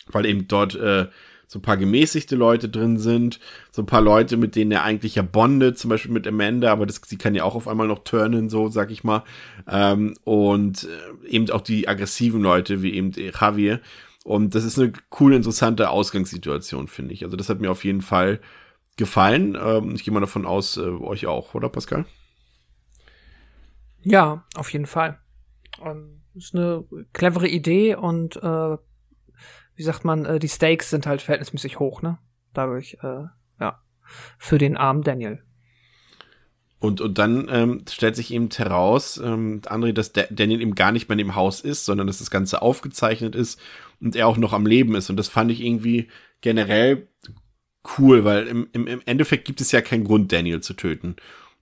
Weil 0.06 0.26
eben 0.26 0.48
dort 0.48 0.74
äh, 0.74 1.08
so 1.52 1.58
ein 1.58 1.62
paar 1.62 1.76
gemäßigte 1.76 2.34
Leute 2.34 2.70
drin 2.70 2.96
sind, 2.96 3.38
so 3.72 3.82
ein 3.82 3.86
paar 3.86 4.00
Leute, 4.00 4.38
mit 4.38 4.56
denen 4.56 4.72
er 4.72 4.84
eigentlich 4.84 5.16
ja 5.16 5.22
bondet, 5.22 5.76
zum 5.76 5.90
Beispiel 5.90 6.10
mit 6.10 6.26
Amanda, 6.26 6.72
aber 6.72 6.86
das, 6.86 7.02
sie 7.04 7.18
kann 7.18 7.34
ja 7.34 7.44
auch 7.44 7.54
auf 7.54 7.68
einmal 7.68 7.86
noch 7.86 8.04
turnen, 8.04 8.48
so 8.48 8.68
sag 8.68 8.90
ich 8.90 9.04
mal. 9.04 9.22
Ähm, 9.68 10.14
und 10.24 10.84
äh, 10.84 11.28
eben 11.28 11.50
auch 11.50 11.60
die 11.60 11.88
aggressiven 11.88 12.40
Leute, 12.40 12.80
wie 12.80 12.94
eben 12.94 13.12
Javier. 13.12 13.82
Und 14.24 14.54
das 14.54 14.64
ist 14.64 14.78
eine 14.78 14.94
coole, 15.10 15.36
interessante 15.36 15.90
Ausgangssituation, 15.90 16.88
finde 16.88 17.12
ich. 17.12 17.22
Also 17.22 17.36
das 17.36 17.50
hat 17.50 17.60
mir 17.60 17.70
auf 17.70 17.84
jeden 17.84 18.00
Fall 18.00 18.40
gefallen. 18.96 19.54
Ähm, 19.62 19.94
ich 19.94 20.04
gehe 20.04 20.14
mal 20.14 20.20
davon 20.20 20.46
aus, 20.46 20.78
äh, 20.78 20.80
euch 20.80 21.26
auch, 21.26 21.54
oder 21.54 21.68
Pascal? 21.68 22.06
Ja, 24.00 24.46
auf 24.54 24.72
jeden 24.72 24.86
Fall. 24.86 25.18
Ähm, 25.84 26.22
ist 26.34 26.54
eine 26.54 26.86
clevere 27.12 27.46
Idee 27.46 27.94
und 27.94 28.36
äh, 28.36 28.78
wie 29.74 29.82
sagt 29.82 30.04
man, 30.04 30.24
äh, 30.24 30.38
die 30.38 30.48
Stakes 30.48 30.90
sind 30.90 31.06
halt 31.06 31.22
verhältnismäßig 31.22 31.78
hoch, 31.78 32.02
ne? 32.02 32.18
Dadurch, 32.54 32.98
äh, 33.02 33.24
ja, 33.60 33.82
für 34.38 34.58
den 34.58 34.76
armen 34.76 35.02
Daniel. 35.02 35.42
Und, 36.78 37.00
und 37.00 37.16
dann 37.18 37.46
ähm, 37.48 37.84
stellt 37.88 38.16
sich 38.16 38.32
eben 38.32 38.48
heraus, 38.50 39.16
ähm, 39.16 39.60
André, 39.66 39.92
dass 39.92 40.12
Da- 40.12 40.26
Daniel 40.30 40.60
eben 40.60 40.74
gar 40.74 40.90
nicht 40.90 41.08
mehr 41.08 41.14
in 41.14 41.24
dem 41.26 41.36
Haus 41.36 41.60
ist, 41.60 41.84
sondern 41.84 42.08
dass 42.08 42.18
das 42.18 42.30
Ganze 42.30 42.60
aufgezeichnet 42.60 43.36
ist 43.36 43.60
und 44.00 44.16
er 44.16 44.26
auch 44.26 44.36
noch 44.36 44.52
am 44.52 44.66
Leben 44.66 44.96
ist. 44.96 45.08
Und 45.08 45.16
das 45.16 45.28
fand 45.28 45.52
ich 45.52 45.62
irgendwie 45.62 46.08
generell 46.40 47.06
cool, 47.98 48.24
weil 48.24 48.48
im, 48.48 48.68
im, 48.72 48.88
im 48.88 49.00
Endeffekt 49.06 49.44
gibt 49.44 49.60
es 49.60 49.70
ja 49.70 49.80
keinen 49.80 50.02
Grund, 50.02 50.32
Daniel 50.32 50.60
zu 50.60 50.74
töten. 50.74 51.14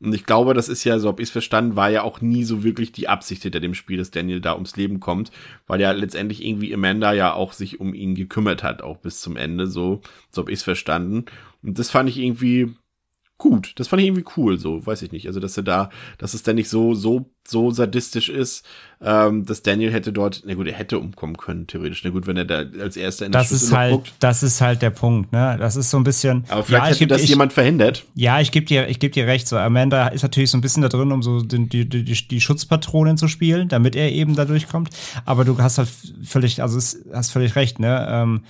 Und 0.02 0.14
ich 0.14 0.24
glaube, 0.24 0.54
das 0.54 0.70
ist 0.70 0.84
ja, 0.84 0.98
so 0.98 1.08
hab 1.08 1.20
ich 1.20 1.28
es 1.28 1.30
verstanden, 1.30 1.76
war 1.76 1.90
ja 1.90 2.02
auch 2.02 2.22
nie 2.22 2.44
so 2.44 2.64
wirklich 2.64 2.90
die 2.90 3.08
Absicht 3.08 3.42
hinter 3.42 3.60
dem 3.60 3.74
Spiel, 3.74 3.98
dass 3.98 4.10
Daniel 4.10 4.40
da 4.40 4.54
ums 4.54 4.76
Leben 4.76 4.98
kommt, 4.98 5.30
weil 5.66 5.80
ja 5.80 5.92
letztendlich 5.92 6.42
irgendwie 6.42 6.72
Amanda 6.72 7.12
ja 7.12 7.34
auch 7.34 7.52
sich 7.52 7.80
um 7.80 7.92
ihn 7.92 8.14
gekümmert 8.14 8.62
hat, 8.62 8.80
auch 8.80 8.96
bis 8.96 9.20
zum 9.20 9.36
Ende, 9.36 9.66
so, 9.66 10.00
so 10.30 10.40
hab 10.40 10.48
ich 10.48 10.60
es 10.60 10.62
verstanden. 10.62 11.26
Und 11.62 11.78
das 11.78 11.90
fand 11.90 12.08
ich 12.08 12.18
irgendwie 12.18 12.74
gut. 13.40 13.72
Das 13.76 13.88
fand 13.88 14.00
ich 14.02 14.06
irgendwie 14.06 14.24
cool, 14.36 14.56
so, 14.58 14.86
weiß 14.86 15.02
ich 15.02 15.10
nicht. 15.10 15.26
Also, 15.26 15.40
dass 15.40 15.56
er 15.56 15.64
da, 15.64 15.90
dass 16.18 16.34
es 16.34 16.44
dann 16.44 16.54
nicht 16.54 16.68
so, 16.68 16.94
so, 16.94 17.28
so 17.48 17.72
sadistisch 17.72 18.28
ist, 18.28 18.64
ähm, 19.02 19.44
dass 19.44 19.62
Daniel 19.62 19.90
hätte 19.92 20.12
dort, 20.12 20.42
na 20.46 20.54
gut, 20.54 20.68
er 20.68 20.74
hätte 20.74 20.98
umkommen 21.00 21.36
können, 21.36 21.66
theoretisch. 21.66 22.04
Na 22.04 22.10
gut, 22.10 22.28
wenn 22.28 22.36
er 22.36 22.44
da 22.44 22.62
als 22.80 22.96
erster 22.96 23.26
in 23.26 23.32
der 23.32 23.40
Das 23.40 23.48
Schüssel 23.48 23.64
ist 23.66 23.72
halt, 23.72 23.92
guckt. 23.92 24.12
das 24.20 24.42
ist 24.44 24.60
halt 24.60 24.82
der 24.82 24.90
Punkt, 24.90 25.32
ne? 25.32 25.56
Das 25.58 25.74
ist 25.74 25.90
so 25.90 25.96
ein 25.96 26.04
bisschen. 26.04 26.44
Aber 26.48 26.62
vielleicht 26.62 26.92
ich 26.92 27.00
hätte 27.00 27.08
das 27.14 27.22
ich- 27.24 27.30
jemand 27.30 27.52
verhindert. 27.52 28.04
Ja, 28.14 28.40
ich 28.40 28.52
gebe 28.52 28.66
dir, 28.66 28.88
ich 28.88 29.00
geb 29.00 29.12
dir 29.12 29.26
recht. 29.26 29.48
So, 29.48 29.56
Amanda 29.56 30.08
ist 30.08 30.22
natürlich 30.22 30.50
so 30.50 30.58
ein 30.58 30.60
bisschen 30.60 30.82
da 30.82 30.88
drin, 30.88 31.10
um 31.10 31.22
so 31.22 31.40
den, 31.40 31.68
die, 31.68 31.88
die, 31.88 32.04
die, 32.04 32.28
die 32.28 32.40
Schutzpatronin 32.40 33.16
zu 33.16 33.26
spielen, 33.26 33.68
damit 33.68 33.96
er 33.96 34.12
eben 34.12 34.36
da 34.36 34.44
durchkommt. 34.44 34.90
Aber 35.24 35.44
du 35.44 35.58
hast 35.58 35.78
halt 35.78 35.88
völlig, 36.22 36.62
also 36.62 36.78
es, 36.78 37.02
hast 37.12 37.32
völlig 37.32 37.56
recht, 37.56 37.80
ne? 37.80 38.06
Ähm, 38.08 38.42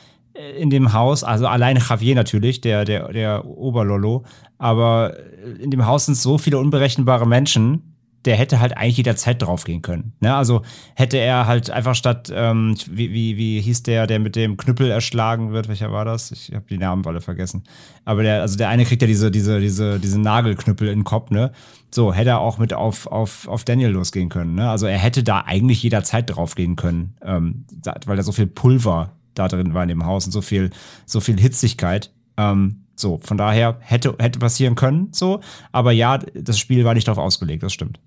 in 0.58 0.70
dem 0.70 0.92
Haus, 0.92 1.24
also 1.24 1.46
alleine 1.46 1.80
Javier 1.80 2.14
natürlich, 2.14 2.60
der, 2.60 2.84
der, 2.84 3.12
der 3.12 3.44
Oberlolo, 3.44 4.24
aber 4.58 5.16
in 5.60 5.70
dem 5.70 5.86
Haus 5.86 6.06
sind 6.06 6.16
so 6.16 6.38
viele 6.38 6.58
unberechenbare 6.58 7.26
Menschen, 7.26 7.90
der 8.24 8.36
hätte 8.36 8.60
halt 8.60 8.76
eigentlich 8.76 8.98
jederzeit 8.98 9.40
draufgehen 9.40 9.80
können. 9.80 10.12
Ne? 10.20 10.34
Also 10.34 10.62
hätte 10.94 11.16
er 11.16 11.46
halt 11.46 11.70
einfach 11.70 11.94
statt, 11.94 12.30
ähm, 12.34 12.76
wie, 12.90 13.12
wie, 13.12 13.36
wie 13.38 13.60
hieß 13.60 13.82
der, 13.84 14.06
der 14.06 14.18
mit 14.18 14.36
dem 14.36 14.58
Knüppel 14.58 14.90
erschlagen 14.90 15.52
wird, 15.52 15.68
welcher 15.68 15.90
war 15.90 16.04
das? 16.04 16.30
Ich 16.30 16.52
habe 16.54 16.66
die 16.68 16.76
Namen 16.76 17.06
alle 17.06 17.22
vergessen. 17.22 17.64
Aber 18.04 18.22
der, 18.22 18.42
also 18.42 18.58
der 18.58 18.68
eine 18.68 18.84
kriegt 18.84 19.00
ja 19.00 19.08
diese, 19.08 19.30
diese, 19.30 19.58
diese, 19.60 19.98
diese 19.98 20.20
Nagelknüppel 20.20 20.88
in 20.88 21.00
den 21.00 21.04
Kopf, 21.04 21.30
ne? 21.30 21.52
So, 21.92 22.12
hätte 22.12 22.30
er 22.30 22.40
auch 22.40 22.58
mit 22.58 22.72
auf, 22.72 23.06
auf, 23.06 23.48
auf 23.48 23.64
Daniel 23.64 23.90
losgehen 23.90 24.28
können, 24.28 24.54
ne? 24.54 24.68
Also 24.68 24.86
er 24.86 24.98
hätte 24.98 25.24
da 25.24 25.40
eigentlich 25.46 25.82
jederzeit 25.82 26.28
draufgehen 26.28 26.76
können, 26.76 27.14
ähm, 27.22 27.64
weil 28.04 28.16
da 28.16 28.22
so 28.22 28.32
viel 28.32 28.46
Pulver 28.46 29.12
da 29.34 29.48
drin 29.48 29.74
war 29.74 29.82
in 29.82 29.88
dem 29.88 30.06
Haus 30.06 30.26
und 30.26 30.32
so 30.32 30.42
viel, 30.42 30.70
so 31.06 31.20
viel 31.20 31.38
Hitzigkeit. 31.38 32.10
Ähm, 32.36 32.84
so, 32.96 33.18
von 33.22 33.38
daher 33.38 33.78
hätte, 33.80 34.14
hätte 34.18 34.38
passieren 34.38 34.74
können, 34.74 35.08
so. 35.12 35.40
Aber 35.72 35.92
ja, 35.92 36.18
das 36.18 36.58
Spiel 36.58 36.84
war 36.84 36.94
nicht 36.94 37.08
darauf 37.08 37.22
ausgelegt, 37.22 37.62
das 37.62 37.72
stimmt. 37.72 37.98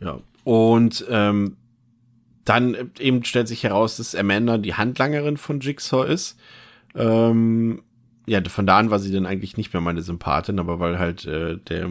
Ja. 0.00 0.18
Und 0.44 1.04
ähm, 1.08 1.56
dann 2.44 2.74
äh, 2.74 2.86
eben 2.98 3.24
stellt 3.24 3.48
sich 3.48 3.62
heraus, 3.62 3.96
dass 3.96 4.14
Amanda 4.14 4.58
die 4.58 4.74
Handlangerin 4.74 5.36
von 5.36 5.60
Jigsaw 5.60 6.06
ist. 6.06 6.38
Ähm, 6.94 7.82
ja, 8.26 8.42
von 8.46 8.66
da 8.66 8.78
an 8.78 8.90
war 8.90 8.98
sie 8.98 9.12
dann 9.12 9.26
eigentlich 9.26 9.56
nicht 9.56 9.72
mehr 9.72 9.80
meine 9.80 10.02
Sympathin, 10.02 10.58
aber 10.58 10.78
weil 10.78 10.98
halt 10.98 11.26
äh, 11.26 11.58
der, 11.58 11.90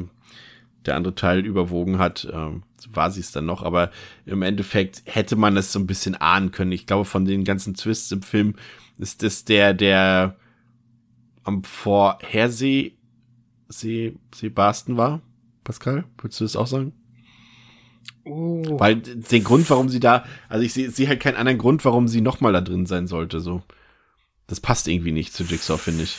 der 0.86 0.96
andere 0.96 1.16
Teil 1.16 1.46
überwogen 1.46 1.98
hat, 1.98 2.26
äh, 2.26 2.50
war 2.92 3.12
sie 3.12 3.22
es 3.22 3.32
dann 3.32 3.46
noch. 3.46 3.64
Aber 3.64 3.92
im 4.26 4.42
Endeffekt 4.42 5.04
hätte 5.06 5.36
man 5.36 5.58
es 5.58 5.72
so 5.72 5.80
ein 5.80 5.88
bisschen 5.88 6.16
ahnen 6.16 6.52
können. 6.52 6.72
Ich 6.72 6.86
glaube, 6.86 7.06
von 7.06 7.26
den 7.26 7.44
ganzen 7.44 7.74
Twists 7.74 8.12
im 8.12 8.22
Film 8.22 8.56
ist 8.98 9.24
das 9.24 9.46
der, 9.46 9.74
der 9.74 10.36
am 11.44 11.64
Vorherseh 11.64 12.94
See, 13.74 14.16
Sebasten 14.34 14.98
war. 14.98 15.22
Pascal, 15.64 16.06
würdest 16.18 16.40
du 16.40 16.46
das 16.46 16.56
auch 16.56 16.68
sagen? 16.68 16.94
Oh. 18.26 18.80
Weil 18.80 18.98
den 18.98 19.44
Grund, 19.44 19.70
warum 19.70 19.90
sie 19.90 20.00
da, 20.00 20.26
also 20.48 20.64
ich 20.64 20.74
sehe 20.74 20.92
seh 20.92 21.08
halt 21.08 21.20
keinen 21.20 21.36
anderen 21.36 21.58
Grund, 21.58 21.84
warum 21.84 22.08
sie 22.08 22.22
nochmal 22.22 22.54
da 22.54 22.62
drin 22.62 22.86
sein 22.86 23.08
sollte, 23.08 23.40
so. 23.40 23.64
Das 24.48 24.60
passt 24.60 24.88
irgendwie 24.88 25.12
nicht 25.12 25.34
zu 25.34 25.44
Jigsaw, 25.44 25.78
finde 25.78 26.04
ich. 26.04 26.18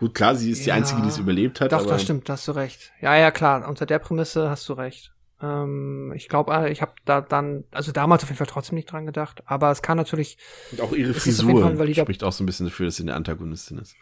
Gut, 0.00 0.14
klar, 0.14 0.34
sie 0.34 0.50
ist 0.50 0.64
die 0.64 0.70
Ja. 0.70 0.74
Einzige, 0.74 1.02
die 1.02 1.08
es 1.08 1.18
überlebt 1.18 1.60
hat. 1.60 1.72
Doch, 1.72 1.86
das 1.86 2.02
stimmt, 2.02 2.28
da 2.28 2.32
hast 2.32 2.48
du 2.48 2.52
recht. 2.52 2.90
Ja, 3.00 3.14
ja, 3.16 3.30
klar, 3.30 3.68
unter 3.68 3.86
der 3.86 3.98
Prämisse 3.98 4.48
hast 4.50 4.68
du 4.68 4.72
recht. 4.72 5.12
Ähm, 5.42 6.12
ich 6.16 6.28
glaube, 6.28 6.70
ich 6.70 6.80
habe 6.82 6.92
da 7.04 7.20
dann, 7.20 7.64
also 7.70 7.92
damals 7.92 8.22
auf 8.22 8.30
jeden 8.30 8.38
Fall 8.38 8.46
trotzdem 8.46 8.76
nicht 8.76 8.90
dran 8.90 9.06
gedacht, 9.06 9.42
aber 9.46 9.70
es 9.70 9.82
kann 9.82 9.96
natürlich. 9.98 10.38
Und 10.72 10.80
auch 10.80 10.92
ihre 10.92 11.14
Frisur 11.14 11.76
spricht 11.94 12.24
auch 12.24 12.32
so 12.32 12.42
ein 12.42 12.46
bisschen 12.46 12.66
dafür, 12.66 12.86
dass 12.86 12.96
sie 12.96 13.02
eine 13.02 13.14
Antagonistin 13.14 13.78
ist. 13.78 13.94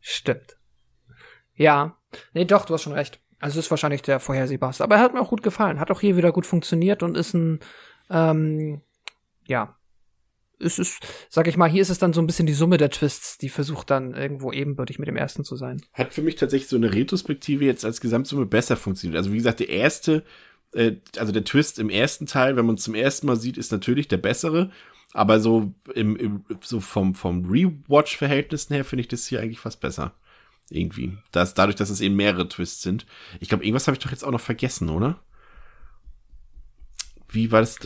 Stimmt. 0.00 0.56
Ja. 1.54 1.96
Nee, 2.32 2.44
doch, 2.44 2.64
du 2.64 2.74
hast 2.74 2.82
schon 2.82 2.92
recht. 2.92 3.20
Also 3.40 3.58
es 3.58 3.66
ist 3.66 3.70
wahrscheinlich 3.70 4.02
der 4.02 4.20
vorhersehbarste. 4.20 4.84
Aber 4.84 4.96
er 4.96 5.00
hat 5.02 5.14
mir 5.14 5.20
auch 5.20 5.30
gut 5.30 5.42
gefallen. 5.42 5.80
Hat 5.80 5.90
auch 5.90 6.00
hier 6.00 6.16
wieder 6.16 6.32
gut 6.32 6.46
funktioniert 6.46 7.02
und 7.02 7.16
ist 7.16 7.34
ein, 7.34 7.60
ähm, 8.10 8.80
ja. 9.46 9.76
Es 10.60 10.78
ist, 10.78 10.98
sag 11.28 11.46
ich 11.46 11.56
mal, 11.56 11.70
hier 11.70 11.82
ist 11.82 11.90
es 11.90 11.98
dann 11.98 12.12
so 12.12 12.20
ein 12.20 12.26
bisschen 12.26 12.46
die 12.46 12.52
Summe 12.52 12.78
der 12.78 12.90
Twists, 12.90 13.38
die 13.38 13.48
versucht 13.48 13.90
dann 13.90 14.14
irgendwo 14.14 14.52
ebenbürtig 14.52 14.98
mit 14.98 15.08
dem 15.08 15.16
ersten 15.16 15.44
zu 15.44 15.56
sein. 15.56 15.80
Hat 15.92 16.12
für 16.12 16.22
mich 16.22 16.36
tatsächlich 16.36 16.68
so 16.68 16.76
eine 16.76 16.92
Retrospektive 16.92 17.64
jetzt 17.64 17.84
als 17.84 18.00
Gesamtsumme 18.00 18.46
besser 18.46 18.76
funktioniert. 18.76 19.18
Also 19.18 19.32
wie 19.32 19.36
gesagt, 19.36 19.60
der 19.60 19.68
erste, 19.68 20.24
äh, 20.72 20.96
also 21.16 21.32
der 21.32 21.44
Twist 21.44 21.78
im 21.78 21.90
ersten 21.90 22.26
Teil, 22.26 22.56
wenn 22.56 22.66
man 22.66 22.74
es 22.74 22.82
zum 22.82 22.94
ersten 22.94 23.26
Mal 23.26 23.36
sieht, 23.36 23.56
ist 23.56 23.72
natürlich 23.72 24.08
der 24.08 24.16
bessere. 24.16 24.70
Aber 25.12 25.40
so 25.40 25.72
im, 25.94 26.16
im 26.16 26.44
so 26.60 26.80
vom, 26.80 27.14
vom 27.14 27.50
Rewatch-Verhältnissen 27.50 28.74
her 28.74 28.84
finde 28.84 29.02
ich 29.02 29.08
das 29.08 29.26
hier 29.26 29.40
eigentlich 29.40 29.60
fast 29.60 29.80
besser. 29.80 30.12
Irgendwie. 30.70 31.16
Das, 31.32 31.54
dadurch, 31.54 31.76
dass 31.76 31.88
es 31.88 32.02
eben 32.02 32.14
mehrere 32.14 32.48
Twists 32.48 32.82
sind. 32.82 33.06
Ich 33.40 33.48
glaube, 33.48 33.64
irgendwas 33.64 33.86
habe 33.86 33.96
ich 33.96 34.02
doch 34.02 34.10
jetzt 34.10 34.24
auch 34.24 34.30
noch 34.30 34.40
vergessen, 34.40 34.90
oder? 34.90 35.18
Wie 37.30 37.52
war 37.52 37.60
das? 37.60 37.78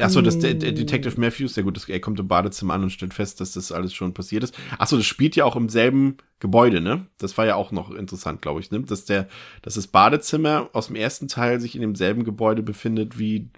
Achso, 0.00 0.20
das 0.22 0.40
der, 0.40 0.54
der 0.54 0.72
Detective 0.72 1.20
Matthews, 1.20 1.54
ja 1.54 1.62
gut, 1.62 1.76
das, 1.76 1.88
er 1.88 2.00
kommt 2.00 2.18
im 2.18 2.26
Badezimmer 2.26 2.74
an 2.74 2.82
und 2.82 2.90
stellt 2.90 3.14
fest, 3.14 3.40
dass 3.40 3.52
das 3.52 3.70
alles 3.70 3.94
schon 3.94 4.12
passiert 4.12 4.42
ist. 4.42 4.58
Achso, 4.76 4.96
das 4.96 5.06
spielt 5.06 5.36
ja 5.36 5.44
auch 5.44 5.54
im 5.54 5.68
selben 5.68 6.16
Gebäude, 6.40 6.80
ne? 6.80 7.06
Das 7.18 7.38
war 7.38 7.46
ja 7.46 7.54
auch 7.54 7.70
noch 7.70 7.92
interessant, 7.92 8.42
glaube 8.42 8.60
ich, 8.60 8.72
ne? 8.72 8.80
Dass 8.80 9.04
der, 9.04 9.28
dass 9.62 9.74
das 9.74 9.86
Badezimmer 9.86 10.68
aus 10.72 10.88
dem 10.88 10.96
ersten 10.96 11.28
Teil 11.28 11.60
sich 11.60 11.76
in 11.76 11.80
demselben 11.80 12.24
Gebäude 12.24 12.62
befindet 12.62 13.18
wie 13.18 13.50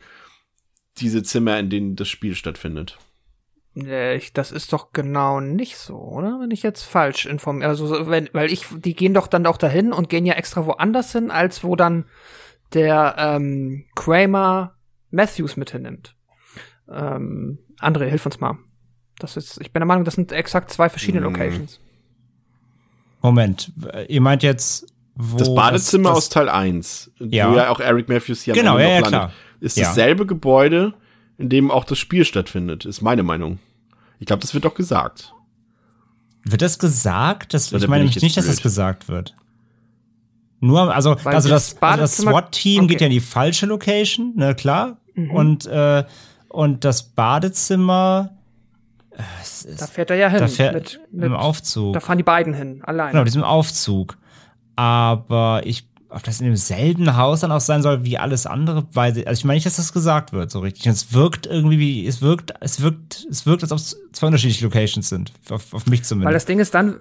diese 0.99 1.23
Zimmer, 1.23 1.59
in 1.59 1.71
denen 1.71 1.97
das 1.97 2.09
Spiel 2.09 2.35
stattfindet. 2.35 2.99
Äh, 3.77 4.17
ich, 4.17 4.35
das 4.35 4.53
ist 4.53 4.75
doch 4.75 4.93
genau 4.93 5.41
nicht 5.41 5.79
so, 5.79 5.97
oder? 5.97 6.39
Wenn 6.41 6.51
ich 6.51 6.63
jetzt 6.63 6.83
falsch 6.83 7.25
informiere. 7.25 7.71
Also, 7.71 7.87
so, 7.87 8.11
wenn, 8.11 8.29
weil 8.35 8.53
ich, 8.53 8.67
die 8.71 8.95
gehen 8.95 9.15
doch 9.15 9.27
dann 9.27 9.47
auch 9.47 9.57
dahin 9.57 9.93
und 9.93 10.11
gehen 10.11 10.27
ja 10.27 10.35
extra 10.35 10.67
woanders 10.67 11.13
hin, 11.13 11.31
als 11.31 11.65
wo 11.65 11.77
dann 11.77 12.05
der 12.75 13.17
ähm, 13.19 13.87
Kramer 13.95 14.77
Matthews 15.11 15.57
mit 15.57 15.71
hinnimmt. 15.71 16.15
Ähm, 16.89 17.59
André, 17.81 18.07
hilf 18.09 18.27
uns 18.27 18.41
mal. 18.41 18.59
Das 19.19 19.37
ist, 19.37 19.61
ich 19.61 19.73
bin 19.73 19.81
der 19.81 19.87
Meinung, 19.87 20.05
das 20.05 20.15
sind 20.15 20.33
exakt 20.33 20.71
zwei 20.73 20.89
verschiedene 20.89 21.25
Hm. 21.25 21.33
Locations. 21.33 21.79
Moment, 23.23 23.71
ihr 24.09 24.21
meint 24.21 24.43
jetzt, 24.43 24.87
wo 25.15 25.37
das 25.37 25.55
Badezimmer 25.55 26.09
das, 26.11 26.19
aus 26.19 26.29
Teil 26.31 26.49
1, 26.49 27.13
Ja. 27.19 27.53
wo 27.53 27.57
ja 27.57 27.69
auch 27.69 27.81
Eric 27.81 28.09
Matthews 28.09 28.43
hier 28.43 28.55
am 28.55 28.59
Genau, 28.61 28.73
Ende 28.77 28.83
ja, 28.85 28.89
ja, 28.89 28.95
landet, 29.01 29.11
klar. 29.11 29.33
ist 29.61 29.77
Ja. 29.77 29.85
dasselbe 29.89 30.25
Gebäude, 30.25 30.95
in 31.37 31.49
dem 31.51 31.71
auch 31.71 31.85
das 31.85 31.99
Spiel 31.99 32.25
stattfindet, 32.25 32.87
ist 32.87 33.03
meine 33.03 33.23
Meinung. 33.23 33.59
Ich 34.19 34.27
glaube, 34.27 34.41
das 34.41 34.55
wird 34.55 34.65
doch 34.65 34.75
gesagt. 34.75 35.35
Wird 36.45 36.63
das 36.63 36.79
gesagt? 36.79 37.53
Das, 37.53 37.73
Oder 37.73 37.83
ich 37.85 37.89
meine 37.89 38.05
ich 38.05 38.11
nämlich 38.11 38.23
nicht, 38.23 38.37
dass 38.39 38.47
das 38.47 38.57
blöd? 38.57 38.63
gesagt 38.63 39.09
wird. 39.09 39.35
Nur, 40.61 40.95
also, 40.95 41.17
Weil 41.23 41.35
also 41.35 41.49
das 41.49 41.75
das, 41.75 41.83
also 41.83 42.01
das 42.03 42.17
SWAT-Team 42.19 42.87
geht 42.87 42.97
okay. 42.97 43.05
ja 43.05 43.07
in 43.09 43.13
die 43.13 43.21
falsche 43.21 43.67
Location, 43.67 44.35
ne, 44.37 44.55
klar. 44.55 44.99
Mhm. 45.15 45.31
Und, 45.31 45.67
äh, 45.67 46.05
und 46.49 46.85
das 46.85 47.03
Badezimmer, 47.03 48.31
äh, 49.13 49.23
ist, 49.43 49.81
Da 49.81 49.87
fährt 49.87 50.11
er 50.11 50.17
ja 50.17 50.29
hin. 50.29 50.39
da 50.39 50.49
fährt 50.49 50.75
mit, 50.75 51.01
mit, 51.13 51.25
im 51.25 51.35
Aufzug. 51.35 51.95
Da 51.95 52.01
fahren 52.01 52.19
die 52.19 52.25
beiden 52.25 52.55
hin, 52.55 52.83
allein. 52.85 53.13
Genau, 53.13 53.25
diesem 53.25 53.45
Aufzug. 53.45 54.17
Aber 54.77 55.63
ich, 55.65 55.87
ob 56.09 56.23
das 56.23 56.41
in 56.41 56.47
demselben 56.47 57.17
Haus 57.17 57.41
dann 57.41 57.53
auch 57.53 57.61
sein 57.61 57.83
soll 57.83 58.05
wie 58.05 58.19
alles 58.19 58.47
andere, 58.47 58.87
weil, 58.93 59.13
also 59.27 59.39
ich 59.39 59.45
meine 59.45 59.57
nicht, 59.57 59.67
dass 59.67 59.77
das 59.77 59.93
gesagt 59.93 60.33
wird, 60.33 60.51
so 60.51 60.61
richtig. 60.61 60.87
Es 60.87 61.13
wirkt 61.13 61.47
irgendwie 61.47 61.79
wie, 61.79 62.07
es 62.07 62.23
wirkt, 62.23 62.55
es 62.61 62.81
wirkt, 62.81 63.27
es 63.31 63.47
wirkt, 63.47 63.63
als 63.63 63.73
ob 63.73 63.79
es 63.79 64.01
zwei 64.13 64.29
unterschiedliche 64.29 64.65
Locations 64.65 65.09
sind. 65.09 65.33
Auf, 65.51 65.75
auf 65.75 65.87
mich 65.87 66.01
Weil 66.01 66.05
zumindest. 66.05 66.35
das 66.35 66.45
Ding 66.47 66.59
ist 66.59 66.75
dann, 66.75 66.97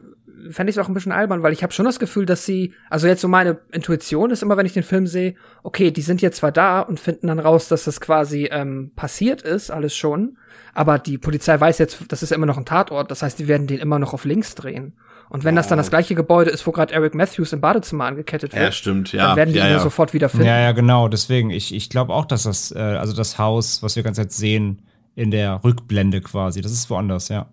fände 0.52 0.70
ich 0.70 0.78
es 0.78 0.84
auch 0.84 0.88
ein 0.88 0.94
bisschen 0.94 1.12
albern, 1.12 1.44
weil 1.44 1.54
ich 1.54 1.64
habe 1.64 1.74
schon 1.74 1.86
das 1.86 2.00
Gefühl, 2.00 2.26
dass 2.26 2.46
sie, 2.46 2.74
also 2.90 3.08
jetzt 3.08 3.22
so 3.22 3.28
meine 3.28 3.60
Intuition 3.72 4.32
ist 4.32 4.44
immer, 4.44 4.58
wenn 4.58 4.66
ich 4.66 4.74
den 4.74 4.84
Film 4.84 5.08
sehe, 5.08 5.36
okay, 5.64 5.92
die 5.92 6.02
sind 6.02 6.22
jetzt 6.22 6.38
zwar 6.38 6.52
da 6.52 6.82
und 6.82 7.00
finden 7.00 7.28
dann 7.28 7.40
raus, 7.40 7.68
dass 7.68 7.84
das 7.84 8.02
quasi 8.02 8.50
ähm, 8.52 8.92
passiert 8.96 9.42
ist, 9.42 9.72
alles 9.72 9.96
schon, 9.96 10.38
aber 10.74 11.00
die 11.00 11.18
Polizei 11.18 11.60
weiß 11.60 11.78
jetzt, 11.78 12.06
das 12.10 12.24
ist 12.24 12.32
immer 12.32 12.46
noch 12.46 12.58
ein 12.58 12.66
Tatort, 12.66 13.12
das 13.12 13.22
heißt, 13.22 13.40
die 13.40 13.48
werden 13.48 13.68
den 13.68 13.80
immer 13.80 14.00
noch 14.00 14.14
auf 14.14 14.26
links 14.26 14.56
drehen. 14.56 14.94
Und 15.30 15.44
wenn 15.44 15.56
das 15.56 15.68
dann 15.68 15.78
das 15.78 15.92
gleiche 15.92 16.16
Gebäude 16.16 16.50
ist, 16.50 16.66
wo 16.66 16.72
gerade 16.72 16.92
Eric 16.92 17.14
Matthews 17.14 17.54
im 17.54 17.62
Badezimmer 17.62 18.06
angekettet 18.06 18.54
wird, 18.54 18.64
Ja, 18.64 18.72
stimmt, 18.72 19.14
ja. 19.14 19.28
dann 19.28 19.38
werden 19.38 19.54
die 19.54 19.60
ja, 19.60 19.66
ihn 19.66 19.72
ja 19.72 19.78
ja. 19.78 19.84
sofort 19.84 20.14
wieder 20.14 20.28
finden. 20.28 20.48
Ja, 20.48 20.60
ja, 20.60 20.72
genau. 20.72 21.08
Deswegen, 21.08 21.52
ich, 21.52 21.74
ich 21.74 21.90
glaube 21.92 22.14
auch, 22.14 22.26
dass 22.26 22.44
das, 22.44 22.72
äh, 22.72 22.80
also 22.80 23.16
das 23.16 23.38
Haus, 23.38 23.84
was 23.84 23.96
wir 23.96 24.02
ganz 24.02 24.18
jetzt 24.18 24.38
sehen, 24.38 24.82
in 25.16 25.30
der 25.30 25.64
Rückblende 25.64 26.22
quasi, 26.22 26.62
das 26.62 26.72
ist 26.72 26.90
woanders, 26.90 27.30
ja. 27.30 27.48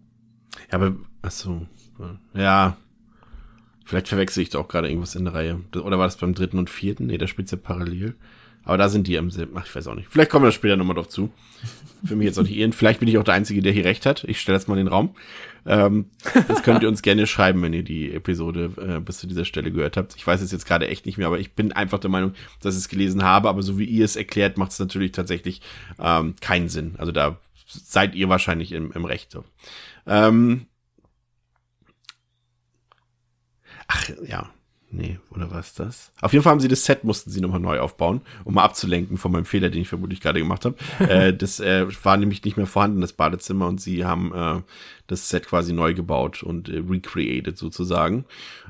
Ja, 0.71 0.79
aber, 0.79 0.93
ach 1.21 1.31
so. 1.31 1.67
Ja. 2.35 2.77
Vielleicht 3.85 4.09
verwechsel 4.09 4.43
ich 4.43 4.51
da 4.51 4.59
auch 4.59 4.69
gerade 4.69 4.89
irgendwas 4.89 5.15
in 5.15 5.25
der 5.25 5.35
Reihe. 5.35 5.61
Oder 5.75 5.99
war 5.99 6.07
das 6.07 6.17
beim 6.17 6.35
dritten 6.35 6.59
und 6.59 6.71
vierten? 6.71 7.07
Nee, 7.07 7.19
da 7.19 7.27
spielt's 7.27 7.53
ja 7.53 7.59
parallel. 7.59 8.17
Aber 8.65 8.77
da 8.77 8.89
sind 8.89 9.07
die 9.07 9.17
am 9.17 9.31
selben. 9.31 9.57
Ach, 9.57 9.65
ich 9.65 9.75
weiß 9.75 9.87
auch 9.87 9.95
nicht. 9.95 10.09
Vielleicht 10.11 10.29
kommen 10.29 10.45
wir 10.45 10.51
später 10.51 10.77
nochmal 10.77 10.97
drauf 10.97 11.09
zu. 11.09 11.33
Für 12.05 12.17
mich 12.17 12.27
jetzt 12.27 12.39
auch 12.39 12.43
nicht 12.43 12.57
irren. 12.57 12.73
Vielleicht 12.73 12.99
bin 12.99 13.09
ich 13.09 13.17
auch 13.17 13.23
der 13.23 13.35
Einzige, 13.35 13.63
der 13.63 13.73
hier 13.73 13.85
recht 13.85 14.05
hat. 14.07 14.25
Ich 14.25 14.41
stelle 14.41 14.59
das 14.59 14.67
mal 14.67 14.77
in 14.77 14.87
den 14.87 14.93
Raum. 14.93 15.15
Ähm, 15.67 16.07
das 16.49 16.65
könnt 16.65 16.83
ihr 16.83 16.89
uns 16.89 17.03
gerne 17.03 17.29
schreiben, 17.29 17.63
wenn 17.63 17.73
ihr 17.73 17.85
die 17.85 18.13
Episode 18.13 18.73
äh, 18.77 19.01
bis 19.01 19.19
zu 19.19 19.29
dieser 19.29 19.45
Stelle 19.45 19.71
gehört 19.71 19.97
habt. 19.97 20.17
Ich 20.17 20.27
weiß 20.27 20.41
es 20.41 20.51
jetzt 20.51 20.67
gerade 20.67 20.89
echt 20.89 21.07
nicht 21.07 21.17
mehr, 21.17 21.29
aber 21.29 21.39
ich 21.39 21.53
bin 21.53 21.73
einfach 21.73 22.01
der 22.01 22.11
Meinung, 22.11 22.35
dass 22.61 22.75
ich 22.75 22.81
es 22.81 22.89
gelesen 22.89 23.23
habe. 23.23 23.49
Aber 23.49 23.63
so 23.63 23.79
wie 23.79 23.85
ihr 23.85 24.05
es 24.05 24.17
erklärt, 24.17 24.59
macht 24.59 24.73
es 24.73 24.81
natürlich 24.81 25.13
tatsächlich 25.13 25.61
ähm, 26.01 26.35
keinen 26.41 26.69
Sinn. 26.69 26.97
Also 26.99 27.13
da 27.13 27.39
seid 27.69 28.17
ihr 28.17 28.29
wahrscheinlich 28.29 28.73
im, 28.73 28.91
im 28.91 29.05
Recht. 29.05 29.39
Ähm, 30.09 30.67
Ach, 33.89 34.11
ja. 34.27 34.51
Nee, 34.89 35.19
oder 35.31 35.51
was 35.51 35.75
das? 35.75 36.13
Auf 36.21 36.33
jeden 36.33 36.45
Fall 36.45 36.53
haben 36.53 36.61
sie 36.61 36.69
das 36.69 36.85
Set, 36.85 37.03
mussten 37.03 37.31
sie 37.31 37.41
nochmal 37.41 37.61
neu 37.61 37.81
aufbauen, 37.81 38.21
um 38.45 38.55
mal 38.55 38.63
abzulenken 38.63 39.19
von 39.19 39.33
meinem 39.33 39.45
Fehler, 39.45 39.69
den 39.69 39.83
ich 39.83 39.89
vermutlich 39.89 40.21
gerade 40.21 40.39
gemacht 40.39 40.65
habe. 40.65 40.77
äh, 41.01 41.35
das 41.35 41.59
äh, 41.59 41.87
war 42.05 42.17
nämlich 42.17 42.45
nicht 42.45 42.57
mehr 42.57 42.67
vorhanden, 42.67 43.01
das 43.01 43.13
Badezimmer, 43.13 43.67
und 43.67 43.81
sie 43.81 44.05
haben 44.05 44.33
äh, 44.33 44.63
das 45.09 45.29
Set 45.29 45.49
quasi 45.49 45.73
neu 45.73 45.93
gebaut 45.93 46.43
und 46.43 46.69
äh, 46.69 46.83
recreated 46.89 47.59
sozusagen. 47.59 48.27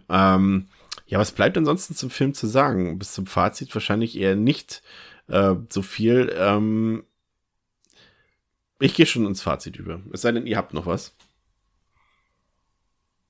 Ähm, 0.09 0.69
ja, 1.07 1.19
was 1.19 1.33
bleibt 1.33 1.57
ansonsten 1.59 1.95
zum 1.95 2.11
Film 2.11 2.35
zu 2.35 2.47
sagen? 2.47 2.99
Bis 2.99 3.13
zum 3.13 3.27
Fazit 3.27 3.73
wahrscheinlich 3.75 4.19
eher 4.19 4.37
nicht 4.37 4.83
äh, 5.29 5.55
so 5.69 5.83
viel. 5.83 6.35
Ähm, 6.37 7.05
ich 8.81 8.95
gehe 8.95 9.07
schon 9.07 9.27
ins 9.27 9.43
Fazit 9.43 9.77
über. 9.77 10.01
Es 10.13 10.23
sei 10.23 10.33
denn, 10.33 10.47
ihr 10.47 10.57
habt 10.57 10.75
noch 10.75 10.87
was. 10.87 11.16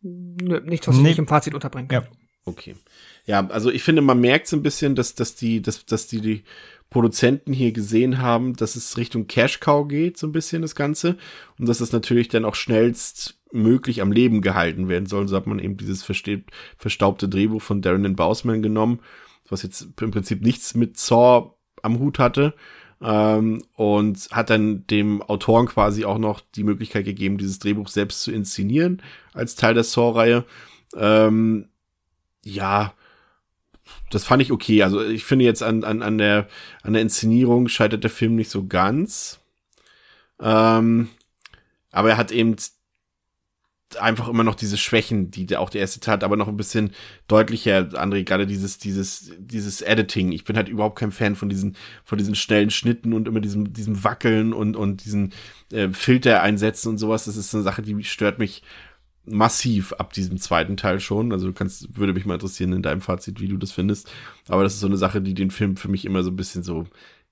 Nö, 0.07 0.61
nichts, 0.61 0.87
was 0.89 0.97
ich 0.97 1.03
Nee. 1.03 1.09
nicht 1.09 1.19
im 1.19 1.27
Fazit 1.29 1.55
unterbringen 1.55 1.89
kann. 1.89 2.05
Ja. 2.05 2.09
Okay. 2.45 2.77
Ja, 3.25 3.47
also 3.49 3.71
ich 3.71 3.83
finde, 3.83 4.03
man 4.03 4.21
merkt 4.21 4.47
so 4.47 4.57
ein 4.57 4.63
bisschen, 4.63 4.95
dass, 4.95 5.15
dass 5.17 5.35
die, 5.35 5.61
dass, 5.61 5.85
dass 5.85 6.07
die, 6.07 6.21
die 6.21 6.45
Produzenten 6.91 7.53
hier 7.53 7.73
gesehen 7.73 8.19
haben, 8.19 8.55
dass 8.55 8.77
es 8.77 8.97
Richtung 8.97 9.27
Cash 9.27 9.59
Cow 9.59 9.87
geht, 9.89 10.17
so 10.17 10.29
ein 10.29 10.33
bisschen 10.33 10.63
das 10.63 10.77
Ganze. 10.77 11.17
Und 11.59 11.69
dass 11.69 11.81
es 11.81 11.91
natürlich 11.93 12.29
dann 12.29 12.45
auch 12.45 12.55
schnellst 12.55 13.41
möglich 13.53 14.01
am 14.01 14.13
Leben 14.13 14.43
gehalten 14.43 14.89
werden 14.89 15.07
soll. 15.07 15.27
So 15.27 15.37
hat 15.37 15.47
man 15.49 15.59
eben 15.59 15.77
dieses 15.77 16.05
verstaubte 16.05 17.29
Drehbuch 17.29 17.63
von 17.63 17.83
Darren 17.83 18.15
Bausman 18.15 18.63
genommen, 18.63 19.01
was 19.49 19.63
jetzt 19.63 19.89
im 20.01 20.11
Prinzip 20.13 20.43
nichts 20.43 20.75
mit 20.75 20.97
Saw 20.97 21.51
am 21.83 21.99
Hut 21.99 22.19
hatte. 22.21 22.55
Ähm, 23.03 23.63
und 23.75 24.29
hat 24.31 24.49
dann 24.49 24.87
dem 24.87 25.23
Autoren 25.23 25.67
quasi 25.67 26.05
auch 26.05 26.19
noch 26.19 26.41
die 26.55 26.65
Möglichkeit 26.65 27.05
gegeben, 27.05 27.37
dieses 27.37 27.59
Drehbuch 27.59 27.89
selbst 27.89 28.23
zu 28.23 28.33
inszenieren 28.33 29.03
als 29.35 29.55
Teil 29.55 29.75
der 29.75 29.85
Saw-Reihe. 29.85 30.45
Ähm, 30.97 31.69
ja, 32.43 32.95
das 34.11 34.25
fand 34.25 34.43
ich 34.43 34.53
okay. 34.53 34.83
Also 34.83 35.03
ich 35.03 35.25
finde 35.25 35.45
jetzt 35.45 35.63
an, 35.63 35.85
an, 35.85 36.03
an, 36.03 36.19
der, 36.19 36.49
an 36.83 36.95
der 36.95 37.03
Inszenierung 37.03 37.69
scheitert 37.69 38.03
der 38.03 38.11
Film 38.11 38.35
nicht 38.35 38.51
so 38.51 38.67
ganz. 38.67 39.41
Ähm, 40.41 41.09
aber 41.91 42.11
er 42.11 42.17
hat 42.17 42.31
eben 42.31 42.57
einfach 44.01 44.29
immer 44.29 44.43
noch 44.43 44.57
diese 44.57 44.77
Schwächen, 44.77 45.31
die 45.31 45.57
auch 45.57 45.71
der 45.71 45.81
erste 45.81 46.01
Teil 46.01 46.15
hat, 46.15 46.25
aber 46.25 46.37
noch 46.37 46.49
ein 46.49 46.57
bisschen 46.57 46.91
deutlicher, 47.29 47.89
André, 47.95 48.25
gerade 48.25 48.47
dieses, 48.47 48.79
dieses, 48.79 49.33
dieses 49.39 49.81
Editing. 49.81 50.33
Ich 50.33 50.45
bin 50.45 50.57
halt 50.57 50.69
überhaupt 50.69 50.99
kein 50.99 51.13
Fan 51.13 51.37
von 51.37 51.49
diesen, 51.49 51.77
von 52.05 52.19
diesen 52.19 52.35
schnellen 52.35 52.71
Schnitten 52.71 53.13
und 53.13 53.29
immer 53.29 53.41
diesem, 53.41 53.73
diesem 53.73 54.03
Wackeln 54.03 54.53
und, 54.53 54.77
und 54.77 55.05
diesen 55.05 55.33
äh, 55.73 55.91
Filter 55.91 56.43
einsetzen 56.43 56.89
und 56.89 56.99
sowas. 56.99 57.27
Das 57.27 57.37
ist 57.37 57.55
eine 57.55 57.63
Sache, 57.63 57.83
die 57.83 58.03
stört 58.03 58.39
mich 58.39 58.63
massiv 59.25 59.93
ab 59.95 60.13
diesem 60.13 60.39
zweiten 60.39 60.77
Teil 60.77 61.01
schon. 61.01 61.33
Also 61.33 61.47
du 61.47 61.53
kannst, 61.53 61.97
würde 61.97 62.13
mich 62.13 62.27
mal 62.27 62.35
interessieren 62.35 62.73
in 62.73 62.83
deinem 62.83 63.01
Fazit, 63.01 63.41
wie 63.41 63.49
du 63.49 63.57
das 63.57 63.73
findest. 63.73 64.11
Aber 64.49 64.63
das 64.63 64.75
ist 64.75 64.81
so 64.81 64.87
eine 64.87 64.97
Sache, 64.97 65.21
die 65.21 65.35
den 65.35 65.51
Film 65.51 65.77
für 65.77 65.89
mich 65.89 66.05
immer 66.05 66.23
so 66.23 66.31
ein 66.31 66.37
bisschen 66.37 66.63
so 66.63 66.87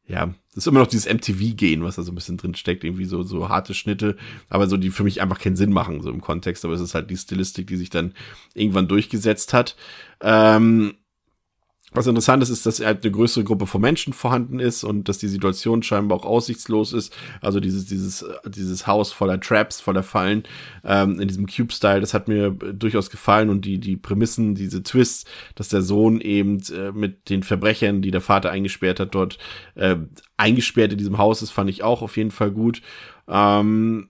ja, 0.07 0.27
das 0.27 0.59
ist 0.59 0.67
immer 0.67 0.81
noch 0.81 0.87
dieses 0.87 1.13
MTV-Gehen, 1.13 1.83
was 1.83 1.97
da 1.97 2.03
so 2.03 2.13
ein 2.13 2.15
bisschen 2.15 2.37
drin 2.37 2.55
steckt, 2.55 2.85
irgendwie 2.85 3.07
so, 3.07 3.23
so 3.23 3.49
harte 3.49 3.75
Schnitte, 3.75 4.17
aber 4.49 4.67
so, 4.67 4.77
die 4.77 4.91
für 4.91 5.05
mich 5.05 5.23
einfach 5.23 5.41
keinen 5.41 5.57
Sinn 5.57 5.73
machen, 5.73 6.03
so 6.03 6.11
im 6.11 6.21
Kontext, 6.21 6.65
aber 6.65 6.75
es 6.75 6.81
ist 6.81 6.95
halt 6.95 7.11
die 7.11 7.17
Stilistik, 7.17 7.67
die 7.67 7.77
sich 7.77 7.91
dann 7.91 8.13
irgendwann 8.55 8.87
durchgesetzt 8.87 9.55
hat. 9.55 9.77
Ähm, 10.21 10.95
was 11.95 12.07
interessant 12.07 12.43
ist, 12.43 12.51
ist, 12.51 12.67
dass 12.67 12.81
halt 12.81 13.05
eine 13.05 13.13
größere 13.13 13.45
Gruppe 13.45 13.67
von 13.67 13.81
Menschen 13.81 14.13
vorhanden 14.13 14.59
ist 14.59 14.85
und 14.85 15.09
dass 15.09 15.19
die 15.19 15.29
Situation 15.29 15.83
scheinbar 15.83 16.19
auch 16.19 16.25
aussichtslos 16.25 16.93
ist. 16.93 17.17
Also 17.41 17.61
dieses, 17.61 17.87
dieses, 17.87 18.25
dieses 18.47 18.87
Haus 18.87 19.13
voller 19.13 19.41
Traps, 19.41 19.81
voller 19.81 20.03
Fallen, 20.03 20.43
ähm, 20.85 21.21
in 21.21 21.29
diesem 21.29 21.47
Cube-Style, 21.47 22.01
das 22.01 22.13
hat 22.13 22.29
mir 22.29 22.51
durchaus 22.51 23.11
gefallen 23.11 23.49
und 23.49 23.65
die, 23.65 23.79
die 23.79 23.97
Prämissen, 23.97 24.55
diese 24.55 24.83
Twists, 24.83 25.25
dass 25.55 25.69
der 25.69 25.83
Sohn 25.83 26.21
eben 26.21 26.61
äh, 26.73 26.93
mit 26.93 27.31
den 27.31 27.43
Verbrechern, 27.43 28.03
die 28.03 28.11
der 28.11 28.21
Vater 28.21 28.51
eingesperrt 28.51 28.99
hat, 28.99 29.15
dort 29.15 29.39
äh, 29.77 29.97
eingesperrt 30.37 30.93
in 30.93 30.99
diesem 30.99 31.19
Haus 31.19 31.43
ist, 31.43 31.51
fand 31.51 31.71
ich 31.71 31.83
auch 31.85 32.03
auf 32.03 32.17
jeden 32.17 32.33
Fall 32.33 32.51
gut. 32.51 32.83
Ähm, 33.29 34.09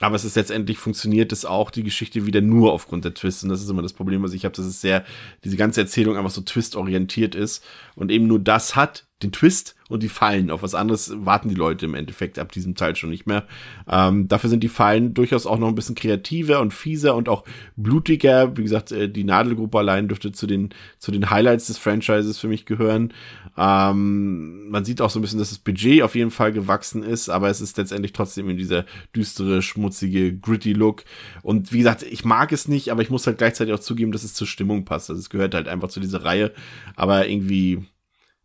aber 0.00 0.16
es 0.16 0.24
ist 0.24 0.36
letztendlich 0.36 0.78
funktioniert 0.78 1.32
es 1.32 1.44
auch 1.44 1.70
die 1.70 1.82
Geschichte 1.82 2.26
wieder 2.26 2.42
nur 2.42 2.72
aufgrund 2.72 3.04
der 3.04 3.14
Twists. 3.14 3.42
Und 3.42 3.48
das 3.48 3.62
ist 3.62 3.70
immer 3.70 3.82
das 3.82 3.94
Problem, 3.94 4.22
was 4.22 4.34
ich 4.34 4.44
habe, 4.44 4.54
dass 4.54 4.66
es 4.66 4.80
sehr, 4.80 5.04
diese 5.44 5.56
ganze 5.56 5.80
Erzählung 5.80 6.16
einfach 6.16 6.30
so 6.30 6.42
twist-orientiert 6.42 7.34
ist 7.34 7.64
und 7.94 8.10
eben 8.10 8.26
nur 8.26 8.38
das 8.38 8.76
hat, 8.76 9.06
den 9.22 9.32
Twist 9.32 9.74
und 9.88 10.02
die 10.02 10.08
Fallen. 10.08 10.50
Auf 10.50 10.62
was 10.62 10.74
anderes 10.74 11.12
warten 11.16 11.48
die 11.48 11.54
Leute 11.54 11.86
im 11.86 11.94
Endeffekt 11.94 12.38
ab 12.38 12.52
diesem 12.52 12.74
Teil 12.74 12.96
schon 12.96 13.08
nicht 13.08 13.26
mehr. 13.26 13.46
Ähm, 13.88 14.28
dafür 14.28 14.50
sind 14.50 14.62
die 14.62 14.68
Fallen 14.68 15.14
durchaus 15.14 15.46
auch 15.46 15.58
noch 15.58 15.68
ein 15.68 15.74
bisschen 15.74 15.94
kreativer 15.94 16.60
und 16.60 16.74
fieser 16.74 17.14
und 17.14 17.28
auch 17.28 17.44
blutiger. 17.76 18.56
Wie 18.58 18.62
gesagt, 18.62 18.92
äh, 18.92 19.08
die 19.08 19.24
Nadelgruppe 19.24 19.78
allein 19.78 20.08
dürfte 20.08 20.32
zu 20.32 20.46
den, 20.46 20.70
zu 20.98 21.12
den 21.12 21.30
Highlights 21.30 21.68
des 21.68 21.78
Franchises 21.78 22.38
für 22.38 22.48
mich 22.48 22.66
gehören. 22.66 23.14
Ähm, 23.56 24.68
man 24.68 24.84
sieht 24.84 25.00
auch 25.00 25.08
so 25.08 25.18
ein 25.18 25.22
bisschen, 25.22 25.38
dass 25.38 25.48
das 25.48 25.60
Budget 25.60 26.02
auf 26.02 26.14
jeden 26.14 26.30
Fall 26.30 26.52
gewachsen 26.52 27.02
ist, 27.02 27.30
aber 27.30 27.48
es 27.48 27.62
ist 27.62 27.78
letztendlich 27.78 28.12
trotzdem 28.12 28.50
in 28.50 28.58
dieser 28.58 28.84
düstere, 29.14 29.62
schmutzige, 29.62 30.36
gritty 30.36 30.74
Look. 30.74 31.04
Und 31.42 31.72
wie 31.72 31.78
gesagt, 31.78 32.02
ich 32.02 32.26
mag 32.26 32.52
es 32.52 32.68
nicht, 32.68 32.90
aber 32.90 33.00
ich 33.00 33.08
muss 33.08 33.26
halt 33.26 33.38
gleichzeitig 33.38 33.72
auch 33.72 33.80
zugeben, 33.80 34.12
dass 34.12 34.24
es 34.24 34.34
zur 34.34 34.46
Stimmung 34.46 34.84
passt. 34.84 35.08
Also 35.08 35.20
es 35.20 35.30
gehört 35.30 35.54
halt 35.54 35.68
einfach 35.68 35.88
zu 35.88 36.00
dieser 36.00 36.22
Reihe. 36.22 36.52
Aber 36.96 37.28
irgendwie 37.28 37.86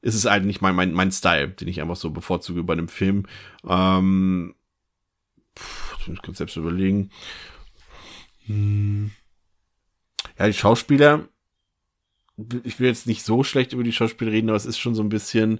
ist 0.01 0.15
es 0.15 0.25
halt 0.25 0.45
nicht 0.45 0.61
mein, 0.61 0.75
mein, 0.75 0.93
mein 0.93 1.11
Style, 1.11 1.49
den 1.49 1.67
ich 1.67 1.81
einfach 1.81 1.95
so 1.95 2.09
bevorzuge 2.09 2.63
bei 2.63 2.73
einem 2.73 2.87
Film. 2.87 3.25
Ähm, 3.67 4.55
pff, 5.57 5.97
ich 6.07 6.21
kurz 6.21 6.39
selbst 6.39 6.57
überlegen. 6.57 7.11
Hm. 8.45 9.11
Ja, 10.39 10.47
die 10.47 10.53
Schauspieler, 10.53 11.27
ich 12.63 12.79
will 12.79 12.87
jetzt 12.87 13.05
nicht 13.07 13.23
so 13.23 13.43
schlecht 13.43 13.73
über 13.73 13.83
die 13.83 13.93
Schauspieler 13.93 14.31
reden, 14.31 14.49
aber 14.49 14.57
es 14.57 14.65
ist 14.65 14.79
schon 14.79 14.95
so 14.95 15.03
ein 15.03 15.09
bisschen, 15.09 15.59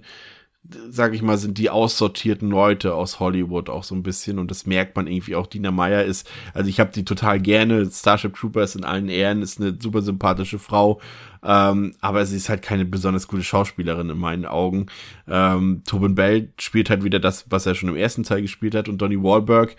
sag 0.64 1.12
ich 1.12 1.22
mal, 1.22 1.38
sind 1.38 1.58
die 1.58 1.70
aussortierten 1.70 2.48
Leute 2.48 2.94
aus 2.94 3.18
Hollywood 3.18 3.68
auch 3.68 3.82
so 3.82 3.94
ein 3.94 4.04
bisschen 4.04 4.38
und 4.38 4.50
das 4.50 4.64
merkt 4.64 4.94
man 4.94 5.08
irgendwie 5.08 5.34
auch. 5.34 5.46
Dina 5.48 5.72
Meyer 5.72 6.04
ist, 6.04 6.30
also 6.54 6.68
ich 6.68 6.78
habe 6.78 6.92
die 6.92 7.04
total 7.04 7.40
gerne. 7.40 7.90
Starship 7.90 8.36
Troopers 8.36 8.76
in 8.76 8.84
allen 8.84 9.08
Ehren 9.08 9.42
ist 9.42 9.60
eine 9.60 9.76
super 9.80 10.02
sympathische 10.02 10.60
Frau, 10.60 11.00
ähm, 11.42 11.94
aber 12.00 12.24
sie 12.26 12.36
ist 12.36 12.48
halt 12.48 12.62
keine 12.62 12.84
besonders 12.84 13.26
gute 13.26 13.42
Schauspielerin 13.42 14.10
in 14.10 14.18
meinen 14.18 14.46
Augen. 14.46 14.86
Ähm, 15.26 15.82
Tobin 15.84 16.14
Bell 16.14 16.52
spielt 16.58 16.90
halt 16.90 17.02
wieder 17.02 17.18
das, 17.18 17.46
was 17.50 17.66
er 17.66 17.74
schon 17.74 17.88
im 17.88 17.96
ersten 17.96 18.22
Teil 18.22 18.42
gespielt 18.42 18.76
hat 18.76 18.88
und 18.88 18.98
Donnie 18.98 19.22
Wahlberg 19.22 19.76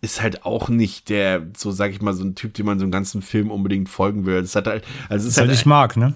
ist 0.00 0.22
halt 0.22 0.44
auch 0.44 0.68
nicht 0.68 1.08
der, 1.08 1.46
so 1.56 1.70
sag 1.70 1.90
ich 1.90 2.00
mal, 2.00 2.14
so 2.14 2.24
ein 2.24 2.34
Typ, 2.34 2.54
dem 2.54 2.66
man 2.66 2.78
so 2.78 2.84
einen 2.84 2.92
ganzen 2.92 3.22
Film 3.22 3.50
unbedingt 3.50 3.88
folgen 3.88 4.26
will. 4.26 4.40
Das 4.40 4.54
hat 4.54 4.66
halt, 4.66 4.84
also 5.08 5.26
ist, 5.26 5.32
ist 5.32 5.38
halt, 5.38 5.48
halt 5.48 5.56
nicht 5.56 5.66
Mark, 5.66 5.96
ne? 5.96 6.14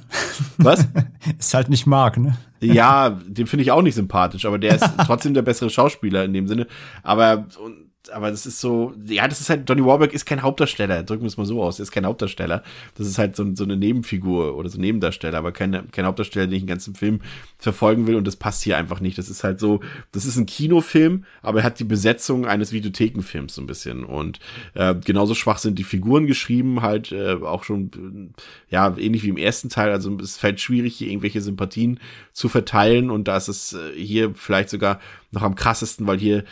Was? 0.58 0.86
ist 1.38 1.54
halt 1.54 1.68
nicht 1.68 1.86
Mark, 1.86 2.16
ne? 2.16 2.36
Ja, 2.60 3.10
den 3.10 3.46
finde 3.46 3.62
ich 3.62 3.72
auch 3.72 3.82
nicht 3.82 3.96
sympathisch, 3.96 4.44
aber 4.44 4.58
der 4.58 4.76
ist 4.76 4.88
trotzdem 5.06 5.34
der 5.34 5.42
bessere 5.42 5.70
Schauspieler 5.70 6.24
in 6.24 6.32
dem 6.32 6.46
Sinne. 6.46 6.66
Aber 7.02 7.46
und 7.62 7.91
aber 8.10 8.30
das 8.30 8.46
ist 8.46 8.60
so, 8.60 8.94
ja, 9.06 9.28
das 9.28 9.40
ist 9.40 9.48
halt, 9.48 9.68
Donny 9.68 9.84
Warburg 9.84 10.12
ist 10.12 10.26
kein 10.26 10.42
Hauptdarsteller, 10.42 11.02
drücken 11.02 11.22
wir 11.22 11.28
es 11.28 11.36
mal 11.36 11.46
so 11.46 11.62
aus, 11.62 11.78
er 11.78 11.84
ist 11.84 11.92
kein 11.92 12.06
Hauptdarsteller. 12.06 12.62
Das 12.96 13.06
ist 13.06 13.18
halt 13.18 13.36
so, 13.36 13.54
so 13.54 13.64
eine 13.64 13.76
Nebenfigur 13.76 14.56
oder 14.56 14.68
so 14.68 14.78
ein 14.78 14.80
Nebendarsteller, 14.80 15.38
aber 15.38 15.52
kein, 15.52 15.90
kein 15.92 16.06
Hauptdarsteller, 16.06 16.46
den 16.46 16.54
ich 16.54 16.62
den 16.62 16.68
ganzen 16.68 16.94
Film 16.94 17.20
verfolgen 17.58 18.06
will 18.06 18.16
und 18.16 18.26
das 18.26 18.36
passt 18.36 18.62
hier 18.62 18.76
einfach 18.76 19.00
nicht. 19.00 19.18
Das 19.18 19.28
ist 19.28 19.44
halt 19.44 19.60
so, 19.60 19.80
das 20.10 20.24
ist 20.24 20.36
ein 20.36 20.46
Kinofilm, 20.46 21.24
aber 21.42 21.60
er 21.60 21.64
hat 21.64 21.78
die 21.78 21.84
Besetzung 21.84 22.46
eines 22.46 22.72
Videothekenfilms 22.72 23.54
so 23.54 23.62
ein 23.62 23.66
bisschen 23.66 24.04
und 24.04 24.40
äh, 24.74 24.94
genauso 24.94 25.34
schwach 25.34 25.58
sind 25.58 25.78
die 25.78 25.84
Figuren 25.84 26.26
geschrieben, 26.26 26.82
halt 26.82 27.12
äh, 27.12 27.34
auch 27.34 27.62
schon, 27.62 28.32
ja, 28.68 28.96
ähnlich 28.96 29.22
wie 29.22 29.28
im 29.28 29.36
ersten 29.36 29.68
Teil, 29.68 29.92
also 29.92 30.16
es 30.18 30.38
fällt 30.38 30.60
schwierig, 30.60 30.96
hier 30.96 31.08
irgendwelche 31.08 31.40
Sympathien 31.40 32.00
zu 32.32 32.48
verteilen 32.48 33.10
und 33.10 33.28
da 33.28 33.36
ist 33.36 33.48
es 33.48 33.74
äh, 33.74 33.92
hier 33.94 34.34
vielleicht 34.34 34.70
sogar 34.70 35.00
noch 35.30 35.42
am 35.42 35.54
krassesten, 35.54 36.06
weil 36.06 36.18
hier 36.18 36.44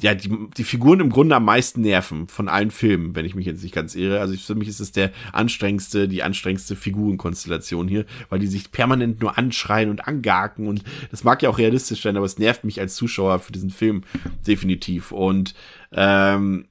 ja, 0.00 0.14
die, 0.14 0.48
die 0.56 0.64
Figuren 0.64 1.00
im 1.00 1.10
Grunde 1.10 1.36
am 1.36 1.44
meisten 1.44 1.80
nerven 1.80 2.26
von 2.26 2.48
allen 2.48 2.72
Filmen, 2.72 3.14
wenn 3.14 3.24
ich 3.24 3.34
mich 3.34 3.46
jetzt 3.46 3.62
nicht 3.62 3.74
ganz 3.74 3.94
irre. 3.94 4.20
Also 4.20 4.34
für 4.36 4.56
mich 4.56 4.68
ist 4.68 4.80
es 4.80 4.90
der 4.90 5.12
anstrengendste, 5.32 6.08
die 6.08 6.22
anstrengendste 6.22 6.74
Figurenkonstellation 6.74 7.86
hier, 7.86 8.04
weil 8.28 8.40
die 8.40 8.48
sich 8.48 8.72
permanent 8.72 9.20
nur 9.20 9.38
anschreien 9.38 9.90
und 9.90 10.06
angaken 10.06 10.66
und 10.66 10.82
das 11.10 11.22
mag 11.22 11.42
ja 11.42 11.48
auch 11.48 11.58
realistisch 11.58 12.02
sein, 12.02 12.16
aber 12.16 12.26
es 12.26 12.38
nervt 12.38 12.64
mich 12.64 12.80
als 12.80 12.96
Zuschauer 12.96 13.38
für 13.38 13.52
diesen 13.52 13.70
Film 13.70 14.02
definitiv. 14.46 15.12
Und 15.12 15.54
ähm, 15.92 16.66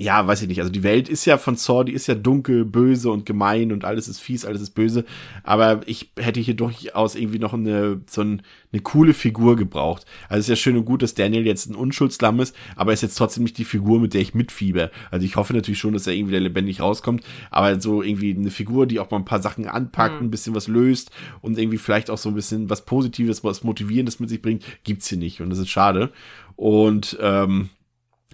ja, 0.00 0.24
weiß 0.24 0.42
ich 0.42 0.48
nicht. 0.48 0.60
Also 0.60 0.70
die 0.70 0.84
Welt 0.84 1.08
ist 1.08 1.24
ja 1.24 1.38
von 1.38 1.56
Saw, 1.56 1.82
die 1.82 1.92
ist 1.92 2.06
ja 2.06 2.14
dunkel, 2.14 2.64
böse 2.64 3.10
und 3.10 3.26
gemein 3.26 3.72
und 3.72 3.84
alles 3.84 4.06
ist 4.06 4.20
fies, 4.20 4.44
alles 4.44 4.62
ist 4.62 4.70
böse. 4.70 5.04
Aber 5.42 5.80
ich 5.86 6.12
hätte 6.16 6.38
hier 6.38 6.54
durchaus 6.54 7.16
irgendwie 7.16 7.40
noch 7.40 7.52
eine, 7.52 8.00
so 8.08 8.20
ein, 8.22 8.42
eine 8.72 8.80
coole 8.80 9.12
Figur 9.12 9.56
gebraucht. 9.56 10.06
Also 10.28 10.38
es 10.38 10.44
ist 10.44 10.50
ja 10.50 10.56
schön 10.56 10.76
und 10.76 10.84
gut, 10.84 11.02
dass 11.02 11.14
Daniel 11.14 11.44
jetzt 11.44 11.68
ein 11.68 11.74
Unschuldslamm 11.74 12.38
ist, 12.38 12.54
aber 12.76 12.92
er 12.92 12.94
ist 12.94 13.02
jetzt 13.02 13.16
trotzdem 13.16 13.42
nicht 13.42 13.58
die 13.58 13.64
Figur, 13.64 13.98
mit 13.98 14.14
der 14.14 14.20
ich 14.20 14.34
mitfieber. 14.34 14.92
Also 15.10 15.26
ich 15.26 15.34
hoffe 15.34 15.52
natürlich 15.52 15.80
schon, 15.80 15.94
dass 15.94 16.06
er 16.06 16.12
irgendwie 16.12 16.36
lebendig 16.36 16.80
rauskommt, 16.80 17.24
aber 17.50 17.80
so 17.80 18.00
irgendwie 18.00 18.36
eine 18.36 18.52
Figur, 18.52 18.86
die 18.86 19.00
auch 19.00 19.10
mal 19.10 19.18
ein 19.18 19.24
paar 19.24 19.42
Sachen 19.42 19.66
anpackt, 19.66 20.20
mhm. 20.20 20.28
ein 20.28 20.30
bisschen 20.30 20.54
was 20.54 20.68
löst 20.68 21.10
und 21.40 21.58
irgendwie 21.58 21.78
vielleicht 21.78 22.08
auch 22.08 22.18
so 22.18 22.28
ein 22.28 22.36
bisschen 22.36 22.70
was 22.70 22.84
Positives, 22.84 23.42
was 23.42 23.64
Motivierendes 23.64 24.20
mit 24.20 24.28
sich 24.30 24.42
bringt, 24.42 24.62
gibt's 24.84 25.08
hier 25.08 25.18
nicht 25.18 25.40
und 25.40 25.50
das 25.50 25.58
ist 25.58 25.70
schade. 25.70 26.12
Und 26.54 27.18
ähm, 27.20 27.70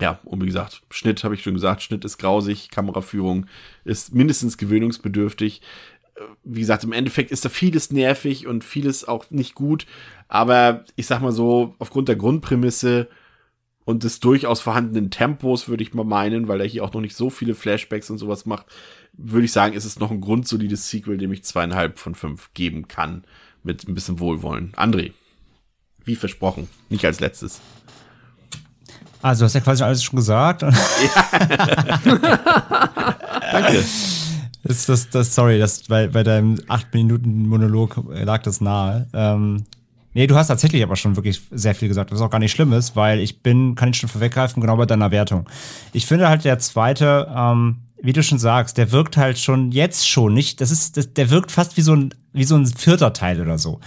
ja, 0.00 0.18
und 0.24 0.42
wie 0.42 0.46
gesagt, 0.46 0.82
Schnitt 0.90 1.22
habe 1.22 1.34
ich 1.34 1.42
schon 1.42 1.54
gesagt, 1.54 1.82
Schnitt 1.82 2.04
ist 2.04 2.18
grausig, 2.18 2.70
Kameraführung 2.70 3.46
ist 3.84 4.12
mindestens 4.14 4.58
gewöhnungsbedürftig. 4.58 5.62
Äh, 6.16 6.20
wie 6.42 6.60
gesagt, 6.60 6.84
im 6.84 6.92
Endeffekt 6.92 7.30
ist 7.30 7.44
da 7.44 7.48
vieles 7.48 7.90
nervig 7.90 8.46
und 8.46 8.64
vieles 8.64 9.06
auch 9.06 9.30
nicht 9.30 9.54
gut, 9.54 9.86
aber 10.28 10.84
ich 10.96 11.06
sag 11.06 11.20
mal 11.20 11.32
so, 11.32 11.74
aufgrund 11.78 12.08
der 12.08 12.16
Grundprämisse 12.16 13.08
und 13.84 14.02
des 14.02 14.18
durchaus 14.18 14.60
vorhandenen 14.60 15.10
Tempos 15.10 15.68
würde 15.68 15.82
ich 15.82 15.94
mal 15.94 16.04
meinen, 16.04 16.48
weil 16.48 16.60
er 16.60 16.66
hier 16.66 16.84
auch 16.84 16.92
noch 16.92 17.00
nicht 17.00 17.14
so 17.14 17.30
viele 17.30 17.54
Flashbacks 17.54 18.10
und 18.10 18.18
sowas 18.18 18.46
macht, 18.46 18.66
würde 19.12 19.44
ich 19.44 19.52
sagen, 19.52 19.74
ist 19.74 19.84
es 19.84 19.98
noch 19.98 20.10
ein 20.10 20.20
grundsolides 20.20 20.90
Sequel, 20.90 21.18
dem 21.18 21.32
ich 21.32 21.44
zweieinhalb 21.44 21.98
von 21.98 22.14
fünf 22.14 22.52
geben 22.54 22.88
kann, 22.88 23.24
mit 23.62 23.86
ein 23.86 23.94
bisschen 23.94 24.18
Wohlwollen. 24.18 24.72
André, 24.72 25.12
wie 26.04 26.16
versprochen, 26.16 26.68
nicht 26.88 27.04
als 27.04 27.20
letztes. 27.20 27.60
Also, 29.24 29.40
du 29.40 29.44
hast 29.46 29.54
ja 29.54 29.60
quasi 29.60 29.82
alles 29.82 30.04
schon 30.04 30.18
gesagt. 30.18 30.60
Ja. 30.60 30.70
Danke. 33.52 33.82
Das, 34.64 34.84
das, 34.84 35.08
das, 35.08 35.34
sorry, 35.34 35.58
das, 35.58 35.84
bei, 35.84 36.08
bei 36.08 36.22
deinem 36.22 36.56
8-Minuten-Monolog 36.56 38.04
lag 38.22 38.42
das 38.42 38.60
nahe. 38.60 39.08
Ähm, 39.14 39.64
nee, 40.12 40.26
du 40.26 40.34
hast 40.36 40.48
tatsächlich 40.48 40.82
aber 40.82 40.96
schon 40.96 41.16
wirklich 41.16 41.40
sehr 41.50 41.74
viel 41.74 41.88
gesagt, 41.88 42.12
was 42.12 42.20
auch 42.20 42.28
gar 42.28 42.38
nicht 42.38 42.52
schlimm 42.52 42.74
ist, 42.74 42.96
weil 42.96 43.18
ich 43.18 43.42
bin, 43.42 43.76
kann 43.76 43.88
ich 43.88 43.96
schon 43.96 44.10
vorweggreifen, 44.10 44.60
genau 44.60 44.76
bei 44.76 44.84
deiner 44.84 45.10
Wertung. 45.10 45.48
Ich 45.94 46.04
finde 46.04 46.28
halt 46.28 46.44
der 46.44 46.58
zweite, 46.58 47.26
ähm, 47.34 47.76
wie 48.02 48.12
du 48.12 48.22
schon 48.22 48.38
sagst, 48.38 48.76
der 48.76 48.92
wirkt 48.92 49.16
halt 49.16 49.38
schon 49.38 49.72
jetzt 49.72 50.06
schon 50.06 50.34
nicht, 50.34 50.60
das 50.60 50.70
ist, 50.70 50.98
das, 50.98 51.14
der 51.14 51.30
wirkt 51.30 51.50
fast 51.50 51.78
wie 51.78 51.82
so 51.82 51.96
ein, 51.96 52.12
wie 52.34 52.44
so 52.44 52.56
ein 52.56 52.66
vierter 52.66 53.14
Teil 53.14 53.40
oder 53.40 53.56
so. 53.56 53.80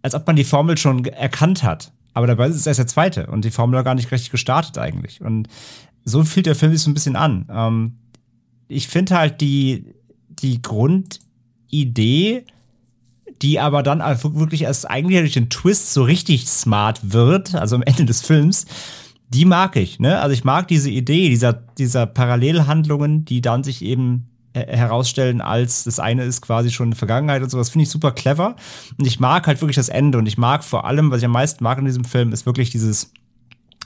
Als 0.00 0.14
ob 0.14 0.26
man 0.26 0.36
die 0.36 0.44
Formel 0.44 0.78
schon 0.78 1.04
erkannt 1.04 1.64
hat. 1.64 1.92
Aber 2.12 2.26
dabei 2.26 2.48
ist 2.48 2.56
es 2.56 2.66
erst 2.66 2.78
der 2.78 2.86
zweite 2.86 3.26
und 3.26 3.44
die 3.44 3.50
Formel 3.50 3.82
gar 3.84 3.94
nicht 3.94 4.10
richtig 4.10 4.30
gestartet 4.30 4.78
eigentlich. 4.78 5.20
Und 5.20 5.48
so 6.04 6.24
fühlt 6.24 6.46
der 6.46 6.54
Film 6.56 6.72
sich 6.72 6.82
so 6.82 6.90
ein 6.90 6.94
bisschen 6.94 7.16
an. 7.16 7.46
Ähm, 7.50 7.98
ich 8.68 8.88
finde 8.88 9.16
halt 9.16 9.40
die, 9.40 9.94
die 10.28 10.62
Grund, 10.62 11.20
Idee, 11.70 12.44
die 13.42 13.58
aber 13.60 13.82
dann 13.82 14.00
wirklich 14.00 14.62
erst 14.62 14.90
eigentlich 14.90 15.20
durch 15.20 15.32
den 15.32 15.50
Twist 15.50 15.94
so 15.94 16.02
richtig 16.02 16.46
smart 16.46 17.12
wird, 17.12 17.54
also 17.54 17.76
am 17.76 17.82
Ende 17.82 18.04
des 18.04 18.20
Films, 18.22 18.66
die 19.28 19.44
mag 19.44 19.76
ich. 19.76 19.98
Ne? 19.98 20.20
Also 20.20 20.34
ich 20.34 20.44
mag 20.44 20.68
diese 20.68 20.90
Idee 20.90 21.28
dieser, 21.28 21.52
dieser 21.52 22.06
Parallelhandlungen, 22.06 23.24
die 23.24 23.40
dann 23.40 23.64
sich 23.64 23.82
eben 23.82 24.29
herausstellen, 24.54 25.40
als 25.40 25.84
das 25.84 26.00
eine 26.00 26.24
ist 26.24 26.40
quasi 26.40 26.70
schon 26.70 26.92
Vergangenheit 26.92 27.42
und 27.42 27.50
so. 27.50 27.58
Das 27.58 27.70
finde 27.70 27.84
ich 27.84 27.90
super 27.90 28.12
clever. 28.12 28.56
Und 28.98 29.06
ich 29.06 29.20
mag 29.20 29.46
halt 29.46 29.60
wirklich 29.60 29.76
das 29.76 29.88
Ende. 29.88 30.18
Und 30.18 30.26
ich 30.26 30.38
mag 30.38 30.64
vor 30.64 30.84
allem, 30.84 31.10
was 31.10 31.18
ich 31.18 31.24
am 31.24 31.32
meisten 31.32 31.62
mag 31.62 31.78
in 31.78 31.84
diesem 31.84 32.04
Film, 32.04 32.32
ist 32.32 32.46
wirklich 32.46 32.70
dieses 32.70 33.12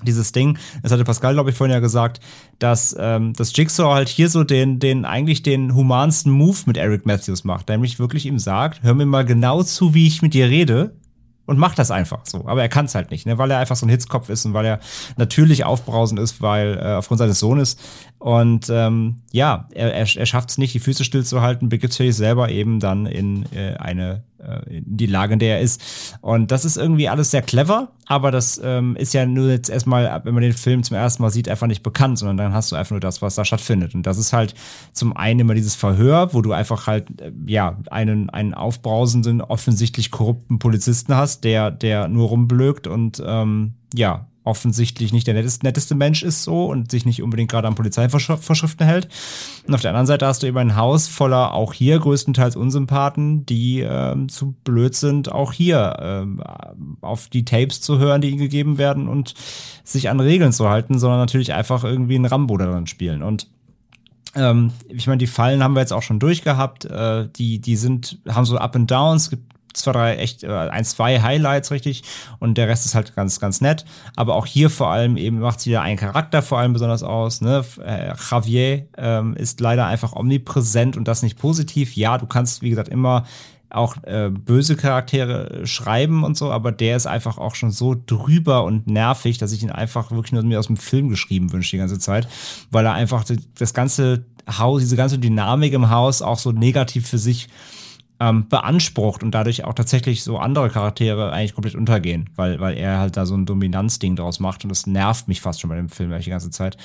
dieses 0.03 0.33
Ding, 0.33 0.59
das 0.83 0.93
hatte 0.93 1.05
Pascal, 1.05 1.35
glaube 1.35 1.51
ich, 1.51 1.57
vorhin 1.57 1.73
ja 1.73 1.81
gesagt, 1.81 2.21
dass 2.59 2.95
ähm, 2.99 3.33
das 3.35 3.57
Jigsaw 3.57 3.95
halt 3.95 4.09
hier 4.09 4.29
so 4.29 4.45
den, 4.45 4.79
den 4.79 5.05
eigentlich 5.05 5.43
den 5.43 5.75
humansten 5.75 6.31
Move 6.31 6.59
mit 6.67 6.77
Eric 6.77 7.07
Matthews 7.07 7.45
macht, 7.45 7.69
nämlich 7.69 7.99
wirklich 7.99 8.27
ihm 8.27 8.39
sagt, 8.39 8.83
hör 8.83 8.93
mir 8.93 9.07
mal 9.07 9.25
genau 9.25 9.63
zu, 9.63 9.95
wie 9.95 10.07
ich 10.07 10.21
mit 10.21 10.35
dir 10.35 10.49
rede 10.49 10.95
und 11.47 11.59
macht 11.59 11.79
das 11.79 11.91
einfach 11.91 12.21
so. 12.25 12.47
Aber 12.47 12.63
er 12.63 12.69
kann 12.69 12.87
es 12.87 12.95
halt 12.95 13.11
nicht, 13.11 13.27
ne? 13.27 13.39
weil 13.39 13.51
er 13.51 13.59
einfach 13.59 13.77
so 13.77 13.87
ein 13.87 13.91
Hitzkopf 13.91 14.29
ist 14.29 14.45
und 14.47 14.55
weil 14.55 14.65
er 14.65 14.81
natürlich 15.17 15.65
aufbrausend 15.65 16.19
ist, 16.21 16.41
weil 16.41 16.79
äh, 16.79 16.95
aufgrund 16.95 17.19
seines 17.19 17.39
Sohnes. 17.39 17.77
Und 18.19 18.69
ähm, 18.71 19.23
ja, 19.33 19.69
er, 19.75 19.95
er, 19.95 20.17
er 20.17 20.27
schafft 20.27 20.51
es 20.51 20.59
nicht, 20.59 20.75
die 20.75 20.81
Füße 20.81 21.05
stillzuhalten, 21.05 21.69
begibt 21.69 21.93
sich 21.93 22.17
selber 22.17 22.49
eben 22.51 22.81
dann 22.81 23.07
in 23.07 23.45
äh, 23.53 23.75
eine 23.77 24.23
in 24.34 24.34
die 24.69 25.07
Lage, 25.07 25.35
in 25.35 25.39
der 25.39 25.57
er 25.57 25.61
ist. 25.63 26.19
Und 26.21 26.51
das 26.51 26.65
ist 26.65 26.77
irgendwie 26.77 27.09
alles 27.09 27.31
sehr 27.31 27.43
clever, 27.43 27.89
aber 28.07 28.31
das 28.31 28.61
ähm, 28.63 28.97
ist 28.97 29.15
ja 29.15 29.27
nur 29.27 29.51
jetzt 29.51 29.71
erstmal, 29.71 30.23
wenn 30.25 30.35
man 30.35 30.43
den 30.43 30.53
Film 30.53 30.83
zum 30.83 30.97
ersten 30.97 31.23
Mal 31.23 31.31
sieht, 31.31 31.49
einfach 31.49 31.67
nicht 31.67 31.83
bekannt, 31.83 32.19
sondern 32.19 32.37
dann 32.37 32.53
hast 32.53 32.73
du 32.73 32.77
einfach 32.77 32.93
nur 32.93 33.01
das, 33.01 33.23
was 33.23 33.35
da 33.35 33.45
stattfindet. 33.45 33.95
Und 33.95 34.05
das 34.05 34.19
ist 34.19 34.33
halt 34.33 34.55
zum 34.93 35.17
einen 35.17 35.41
immer 35.41 35.55
dieses 35.55 35.75
Verhör, 35.75 36.35
wo 36.35 36.43
du 36.43 36.53
einfach 36.53 36.87
halt, 36.87 37.21
äh, 37.21 37.33
ja, 37.47 37.79
einen, 37.91 38.31
einen 38.31 38.55
aufbrausenden, 38.55 39.41
offensichtlich 39.41 40.11
korrupten 40.11 40.59
Polizisten 40.59 41.15
hast, 41.15 41.45
der, 41.45 41.71
der 41.71 42.09
nur 42.09 42.29
rumblökt 42.29 42.87
und 42.87 43.23
ähm, 43.25 43.75
ja, 43.95 44.27
offensichtlich 44.45 45.13
nicht 45.13 45.27
der 45.27 45.35
netteste, 45.35 45.65
netteste 45.65 45.95
Mensch 45.95 46.23
ist 46.23 46.43
so 46.43 46.67
und 46.67 46.91
sich 46.91 47.07
nicht 47.07 47.23
unbedingt 47.23 47.51
gerade 47.51 47.67
an 47.67 47.75
Polizeivorschriften 47.75 48.87
hält. 48.87 49.09
Und 49.67 49.75
auf 49.75 49.81
der 49.81 49.91
anderen 49.91 50.07
Seite 50.07 50.27
hast 50.27 50.43
du 50.43 50.47
eben 50.47 50.59
ein 50.59 50.77
Haus 50.77 51.09
voller 51.09 51.55
auch 51.55 51.73
hier 51.73 51.99
größtenteils 51.99 52.55
Unsympathen, 52.55 53.47
die 53.47 53.81
ähm, 53.81 54.29
zu 54.29 54.55
blöd 54.65 54.95
sind, 54.95 55.33
auch 55.33 55.53
hier 55.53 55.97
ähm, 56.01 56.43
auf 57.01 57.29
die 57.29 57.45
Tapes 57.45 57.81
zu 57.81 57.99
hören, 57.99 58.21
die 58.21 58.29
ihnen 58.29 58.39
gegeben 58.39 58.77
werden 58.77 59.09
und 59.09 59.35
sich 59.83 60.11
an 60.11 60.21
Regeln 60.21 60.53
zu 60.53 60.69
halten, 60.69 60.99
sondern 60.99 61.21
natürlich 61.21 61.55
einfach 61.55 61.83
irgendwie 61.83 62.17
ein 62.17 62.27
Rambo 62.27 62.59
daran 62.59 62.87
spielen. 62.87 63.23
Und 63.23 63.49
ähm, 64.35 64.73
ich 64.89 65.07
meine, 65.07 65.19
die 65.19 65.27
Fallen 65.27 65.63
haben 65.63 65.75
wir 65.75 65.81
jetzt 65.81 65.93
auch 65.93 66.03
schon 66.03 66.19
durchgehabt. 66.19 66.85
Äh, 66.85 67.29
die, 67.37 67.61
die 67.61 67.77
sind, 67.77 68.19
haben 68.29 68.45
so 68.45 68.59
Up 68.59 68.77
and 68.77 68.91
Downs. 68.91 69.31
Gibt 69.31 69.54
zwei, 69.75 69.93
drei 69.93 70.17
echt, 70.17 70.45
äh, 70.45 70.49
ein, 70.49 70.85
zwei 70.85 71.21
Highlights 71.21 71.71
richtig 71.71 72.03
und 72.39 72.57
der 72.57 72.69
Rest 72.69 72.87
ist 72.87 72.95
halt 72.95 73.15
ganz, 73.15 73.41
ganz 73.41 73.61
nett. 73.61 73.85
Aber 74.17 74.37
auch 74.37 74.47
hier 74.47 74.71
vor 74.71 74.91
allem 74.91 75.17
eben 75.17 75.41
macht 75.41 75.61
sie 75.61 75.73
ja 75.73 75.83
einen 75.83 75.99
Charakter 75.99 76.43
vor 76.43 76.59
allem 76.59 76.73
besonders 76.73 77.03
aus. 77.03 77.41
Ne? 77.41 77.65
Äh, 77.85 78.15
Javier 78.31 78.87
ähm, 78.97 79.35
ist 79.35 79.61
leider 79.61 79.87
einfach 79.87 80.15
omnipräsent 80.15 80.97
und 80.97 81.07
das 81.07 81.23
nicht 81.23 81.39
positiv. 81.39 81.95
Ja, 81.97 82.19
du 82.19 82.27
kannst, 82.27 82.63
wie 82.63 82.71
gesagt, 82.71 82.89
immer 82.89 83.25
auch 83.71 83.97
äh, 84.05 84.31
böse 84.31 84.77
Charaktere 84.77 85.67
schreiben 85.67 86.23
und 86.23 86.37
so, 86.37 86.53
aber 86.53 86.71
der 86.71 86.97
ist 86.97 87.07
einfach 87.07 87.39
auch 87.39 87.57
schon 87.57 87.73
so 87.73 87.97
drüber 88.07 88.63
und 88.63 88.87
nervig, 88.87 89.39
dass 89.39 89.53
ich 89.53 89.63
ihn 89.63 89.71
einfach 89.71 90.13
wirklich 90.13 90.33
nur 90.33 90.45
mir 90.45 90.61
aus 90.61 90.69
dem 90.69 90.77
Film 90.77 91.09
geschrieben 91.09 91.53
wünsche 91.53 91.73
die 91.73 91.79
ganze 91.79 91.99
Zeit, 91.99 92.29
weil 92.71 92.87
er 92.87 92.93
einfach 92.93 93.25
das 93.59 93.75
ganze 93.75 94.25
Haus, 94.49 94.81
diese 94.81 94.97
ganze 94.97 95.19
Dynamik 95.19 95.73
im 95.73 95.91
Haus 95.91 96.23
auch 96.23 96.39
so 96.39 96.53
negativ 96.53 97.09
für 97.09 97.19
sich 97.19 97.49
ähm, 98.21 98.49
beansprucht 98.49 99.23
und 99.23 99.33
dadurch 99.33 99.65
auch 99.65 99.75
tatsächlich 99.75 100.23
so 100.23 100.39
andere 100.39 100.71
Charaktere 100.71 101.33
eigentlich 101.33 101.55
komplett 101.55 101.75
untergehen, 101.75 102.31
weil, 102.37 102.61
weil 102.61 102.77
er 102.77 102.99
halt 102.99 103.17
da 103.17 103.27
so 103.27 103.37
ein 103.37 103.47
Dominanzding 103.47 104.17
draus 104.17 104.41
macht 104.41 104.65
und 104.65 104.71
das 104.71 104.87
nervt 104.87 105.29
mich 105.29 105.41
fast 105.41 105.61
schon 105.61 105.71
bei 105.71 105.77
dem 105.77 105.89
Film 105.89 106.17
die 106.19 106.31
ganze 106.31 106.51
Zeit. 106.51 106.77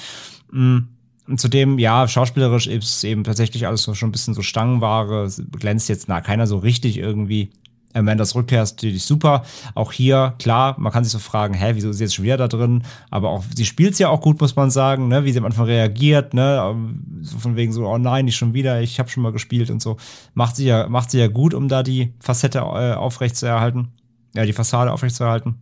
Mm. 0.52 0.80
Und 1.28 1.40
zudem, 1.40 1.78
ja, 1.78 2.08
schauspielerisch 2.08 2.66
ist 2.66 3.04
eben 3.04 3.24
tatsächlich 3.24 3.68
alles 3.68 3.84
so 3.84 3.94
schon 3.94 4.10
ein 4.10 4.12
bisschen 4.12 4.34
so 4.34 4.42
Stangenware, 4.42 5.30
glänzt 5.60 5.88
jetzt 5.88 6.08
na, 6.08 6.22
keiner 6.22 6.48
so 6.48 6.58
richtig 6.58 6.98
irgendwie. 6.98 7.52
Amandas 7.94 8.36
Rückkehr 8.36 8.62
ist 8.62 8.78
natürlich 8.78 9.04
super. 9.04 9.44
Auch 9.74 9.92
hier, 9.92 10.36
klar, 10.40 10.76
man 10.78 10.92
kann 10.92 11.04
sich 11.04 11.12
so 11.12 11.20
fragen, 11.20 11.54
hä, 11.54 11.72
wieso 11.74 11.90
ist 11.90 11.98
sie 11.98 12.04
jetzt 12.04 12.16
schon 12.16 12.26
wieder 12.26 12.38
da 12.38 12.48
drin? 12.48 12.84
Aber 13.10 13.30
auch, 13.30 13.44
sie 13.56 13.66
spielt 13.66 13.94
es 13.94 14.00
ja 14.00 14.10
auch 14.10 14.22
gut, 14.22 14.40
muss 14.40 14.56
man 14.56 14.70
sagen, 14.70 15.08
ne? 15.08 15.26
wie 15.26 15.32
sie 15.32 15.40
am 15.40 15.46
Anfang 15.46 15.66
reagiert, 15.66 16.34
ne? 16.34 16.76
So 17.22 17.40
von 17.40 17.56
wegen 17.56 17.72
so, 17.72 17.88
oh 17.88 17.98
nein, 17.98 18.26
nicht 18.26 18.38
schon 18.38 18.54
wieder, 18.54 18.82
ich 18.82 19.00
habe 19.00 19.10
schon 19.10 19.24
mal 19.24 19.32
gespielt 19.32 19.72
und 19.72 19.82
so. 19.82 19.98
Macht 20.34 20.56
sie 20.56 20.66
ja, 20.66 20.88
macht 20.88 21.12
sie 21.12 21.20
ja 21.20 21.28
gut, 21.28 21.54
um 21.54 21.68
da 21.68 21.82
die 21.82 22.14
Facette 22.20 22.60
äh, 22.60 22.94
aufrechtzuerhalten. 22.94 23.90
Ja, 24.36 24.46
die 24.46 24.54
Fassade 24.54 24.92
aufrechtzuerhalten. 24.92 25.56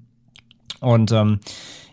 Und 0.81 1.11
ähm, 1.11 1.39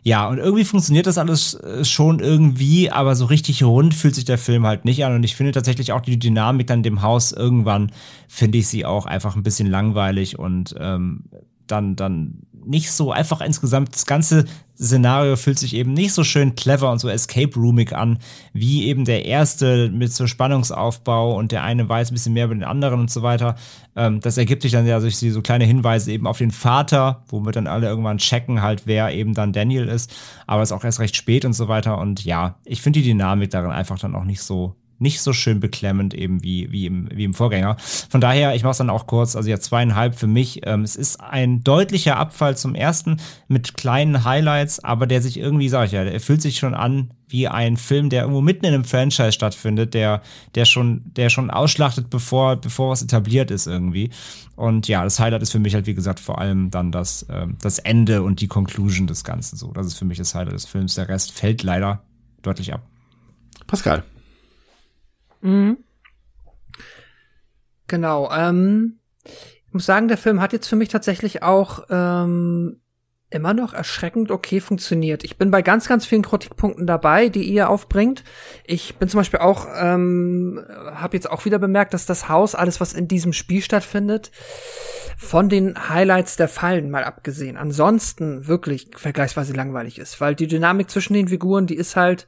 ja, 0.07 0.29
und 0.29 0.37
irgendwie 0.37 0.65
funktioniert 0.65 1.07
das 1.07 1.17
alles 1.17 1.55
äh, 1.55 1.83
schon 1.83 2.21
irgendwie, 2.21 2.91
aber 2.91 3.17
so 3.17 3.25
richtig 3.25 3.65
rund 3.65 3.95
fühlt 3.95 4.15
sich 4.15 4.27
der 4.27 4.37
Film 4.37 4.67
halt 4.67 4.85
nicht 4.85 5.03
an. 5.03 5.15
Und 5.15 5.25
ich 5.25 5.35
finde 5.35 5.53
tatsächlich 5.53 5.93
auch 5.93 6.03
die 6.03 6.19
Dynamik 6.19 6.67
dann 6.67 6.83
dem 6.83 7.01
Haus 7.01 7.33
irgendwann, 7.33 7.91
finde 8.29 8.59
ich 8.59 8.69
sie 8.69 8.85
auch 8.85 9.07
einfach 9.07 9.35
ein 9.35 9.43
bisschen 9.43 9.67
langweilig 9.67 10.39
und 10.39 10.75
ähm, 10.79 11.25
dann, 11.67 11.97
dann 11.97 12.43
nicht 12.67 12.91
so 12.91 13.13
einfach 13.13 13.41
insgesamt. 13.41 13.95
Das 13.95 14.07
ganze 14.07 14.45
Szenario 14.77 15.37
fühlt 15.37 15.59
sich 15.59 15.75
eben 15.75 15.93
nicht 15.93 16.13
so 16.13 16.25
schön 16.25 16.57
clever 16.57 16.91
und 16.91 16.99
so 16.99 17.09
Escape 17.09 17.55
Roomig 17.55 17.93
an, 17.93 18.19
wie 18.53 18.87
eben 18.87 19.05
der 19.05 19.25
erste 19.25 19.89
mit 19.91 20.13
so 20.13 20.27
Spannungsaufbau 20.27 21.37
und 21.37 21.53
der 21.53 21.63
eine 21.63 21.89
weiß 21.89 22.11
ein 22.11 22.15
bisschen 22.15 22.33
mehr 22.33 22.47
über 22.47 22.55
den 22.55 22.65
anderen 22.65 23.01
und 23.01 23.11
so 23.11 23.23
weiter. 23.23 23.55
Ähm, 23.95 24.21
das 24.21 24.37
ergibt 24.37 24.63
sich 24.63 24.73
dann 24.73 24.87
ja 24.87 24.99
durch 24.99 25.17
so 25.17 25.43
kleine 25.43 25.65
Hinweise 25.65 26.11
eben 26.11 26.27
auf 26.27 26.39
den 26.39 26.51
Vater, 26.51 27.25
womit 27.29 27.57
dann 27.57 27.67
alle 27.67 27.87
irgendwann 27.87 28.19
checken 28.19 28.63
halt, 28.63 28.83
wer 28.87 29.13
eben 29.13 29.35
dann 29.35 29.53
Daniel 29.53 29.89
ist. 29.89 30.13
Aber 30.47 30.63
es 30.63 30.71
ist 30.71 30.77
auch 30.77 30.85
erst 30.85 31.01
recht 31.01 31.17
spät 31.17 31.45
und 31.45 31.53
so 31.53 31.69
weiter. 31.69 31.99
Und 31.99 32.25
ja, 32.25 32.57
ich 32.65 32.83
finde 32.83 33.01
die 33.01 33.09
Dynamik 33.09 33.51
darin 33.51 33.71
einfach 33.71 33.99
dann 33.99 34.15
auch 34.15 34.25
nicht 34.25 34.43
so 34.43 34.75
nicht 34.99 35.21
so 35.21 35.33
schön 35.33 35.61
beklemmend 35.61 36.15
eben 36.15 36.43
wie, 36.43 36.71
wie, 36.71 36.87
im, 36.87 37.09
wie 37.13 37.25
im 37.25 37.35
Vorgänger. 37.35 37.77
Von 38.09 38.21
daher, 38.21 38.55
ich 38.55 38.63
mache 38.63 38.73
es 38.73 38.79
dann 38.79 38.91
auch 38.91 39.07
kurz, 39.07 39.37
also 39.37 39.49
ja 39.49 39.59
zweieinhalb 39.59 40.15
für 40.15 40.27
mich. 40.27 40.61
Ähm, 40.65 40.83
es 40.83 40.97
ist 40.97 41.21
ein 41.21 41.63
deutlicher 41.65 42.17
Abfall 42.17 42.57
zum 42.57 42.75
ersten 42.75 43.19
mit 43.49 43.77
kleinen 43.77 44.25
Highlights, 44.25 44.83
aber 44.83 45.07
der 45.07 45.23
sich 45.23 45.39
irgendwie, 45.39 45.69
sag 45.69 45.87
ich 45.87 45.93
ja, 45.93 46.05
der 46.05 46.21
fühlt 46.21 46.43
sich 46.43 46.59
schon 46.59 46.75
an 46.75 47.11
wie 47.29 47.49
ein 47.49 47.77
Film, 47.77 48.11
der 48.11 48.23
irgendwo 48.23 48.41
mitten 48.41 48.65
in 48.65 48.75
einem 48.75 48.85
Franchise 48.85 49.33
stattfindet, 49.33 49.95
der, 49.95 50.23
der 50.55 50.65
schon, 50.65 51.03
der 51.17 51.31
schon 51.31 51.51
ausschlachtet, 51.51 52.09
bevor, 52.09 52.57
bevor 52.57 52.91
was 52.91 53.03
etabliert 53.03 53.51
ist 53.51 53.67
irgendwie. 53.67 54.11
Und 54.55 54.87
ja, 54.87 55.03
das 55.03 55.19
Highlight 55.19 55.43
ist 55.43 55.51
für 55.51 55.59
mich 55.59 55.75
halt, 55.75 55.87
wie 55.87 55.95
gesagt, 55.95 56.21
vor 56.21 56.39
allem 56.39 56.71
dann 56.71 56.93
das, 56.93 57.27
ähm, 57.29 57.57
das 57.61 57.81
Ende 57.81 58.23
und 58.23 58.41
die 58.41 58.47
Conclusion 58.47 59.07
des 59.07 59.25
Ganzen 59.25 59.57
so. 59.57 59.73
Das 59.73 59.87
ist 59.87 59.99
für 59.99 60.05
mich 60.05 60.19
das 60.19 60.35
Highlight 60.35 60.55
des 60.55 60.67
Films. 60.67 60.95
Der 60.95 61.09
Rest 61.09 61.33
fällt 61.33 61.65
leider 61.65 62.03
deutlich 62.43 62.73
ab. 62.73 62.83
Pascal. 63.67 64.05
Mhm. 65.45 65.77
Genau. 67.87 68.33
Ähm, 68.33 68.99
ich 69.25 69.73
muss 69.73 69.87
sagen, 69.87 70.09
der 70.09 70.17
Film 70.17 70.41
hat 70.41 70.53
jetzt 70.53 70.69
für 70.69 70.77
mich 70.77 70.89
tatsächlich 70.89 71.43
auch 71.43 71.85
ähm, 71.91 72.81
immer 73.29 73.53
noch 73.53 73.75
erschreckend 73.75 74.31
okay 74.31 74.61
funktioniert. 74.61 75.23
Ich 75.23 75.37
bin 75.37 75.51
bei 75.51 75.61
ganz, 75.61 75.87
ganz 75.87 76.07
vielen 76.07 76.23
Kritikpunkten 76.23 76.87
dabei, 76.87 77.29
die 77.29 77.43
ihr 77.43 77.69
aufbringt. 77.69 78.25
Ich 78.65 78.97
bin 78.97 79.09
zum 79.09 79.21
Beispiel 79.21 79.41
auch, 79.41 79.67
ähm, 79.77 80.65
habe 80.95 81.17
jetzt 81.17 81.31
auch 81.31 81.45
wieder 81.45 81.59
bemerkt, 81.59 81.93
dass 81.93 82.07
das 82.07 82.29
Haus, 82.29 82.55
alles, 82.55 82.81
was 82.81 82.95
in 82.95 83.07
diesem 83.07 83.35
Spiel 83.35 83.61
stattfindet, 83.61 84.31
von 85.19 85.49
den 85.51 85.91
Highlights 85.91 86.37
der 86.37 86.49
Fallen 86.49 86.91
mal 86.91 87.05
abgesehen, 87.05 87.57
ansonsten 87.57 88.47
wirklich 88.47 88.89
vergleichsweise 88.97 89.53
langweilig 89.53 89.99
ist, 89.99 90.21
weil 90.21 90.35
die 90.35 90.47
Dynamik 90.47 90.91
zwischen 90.91 91.15
den 91.15 91.29
Figuren, 91.29 91.67
die 91.67 91.77
ist 91.77 91.97
halt, 91.97 92.27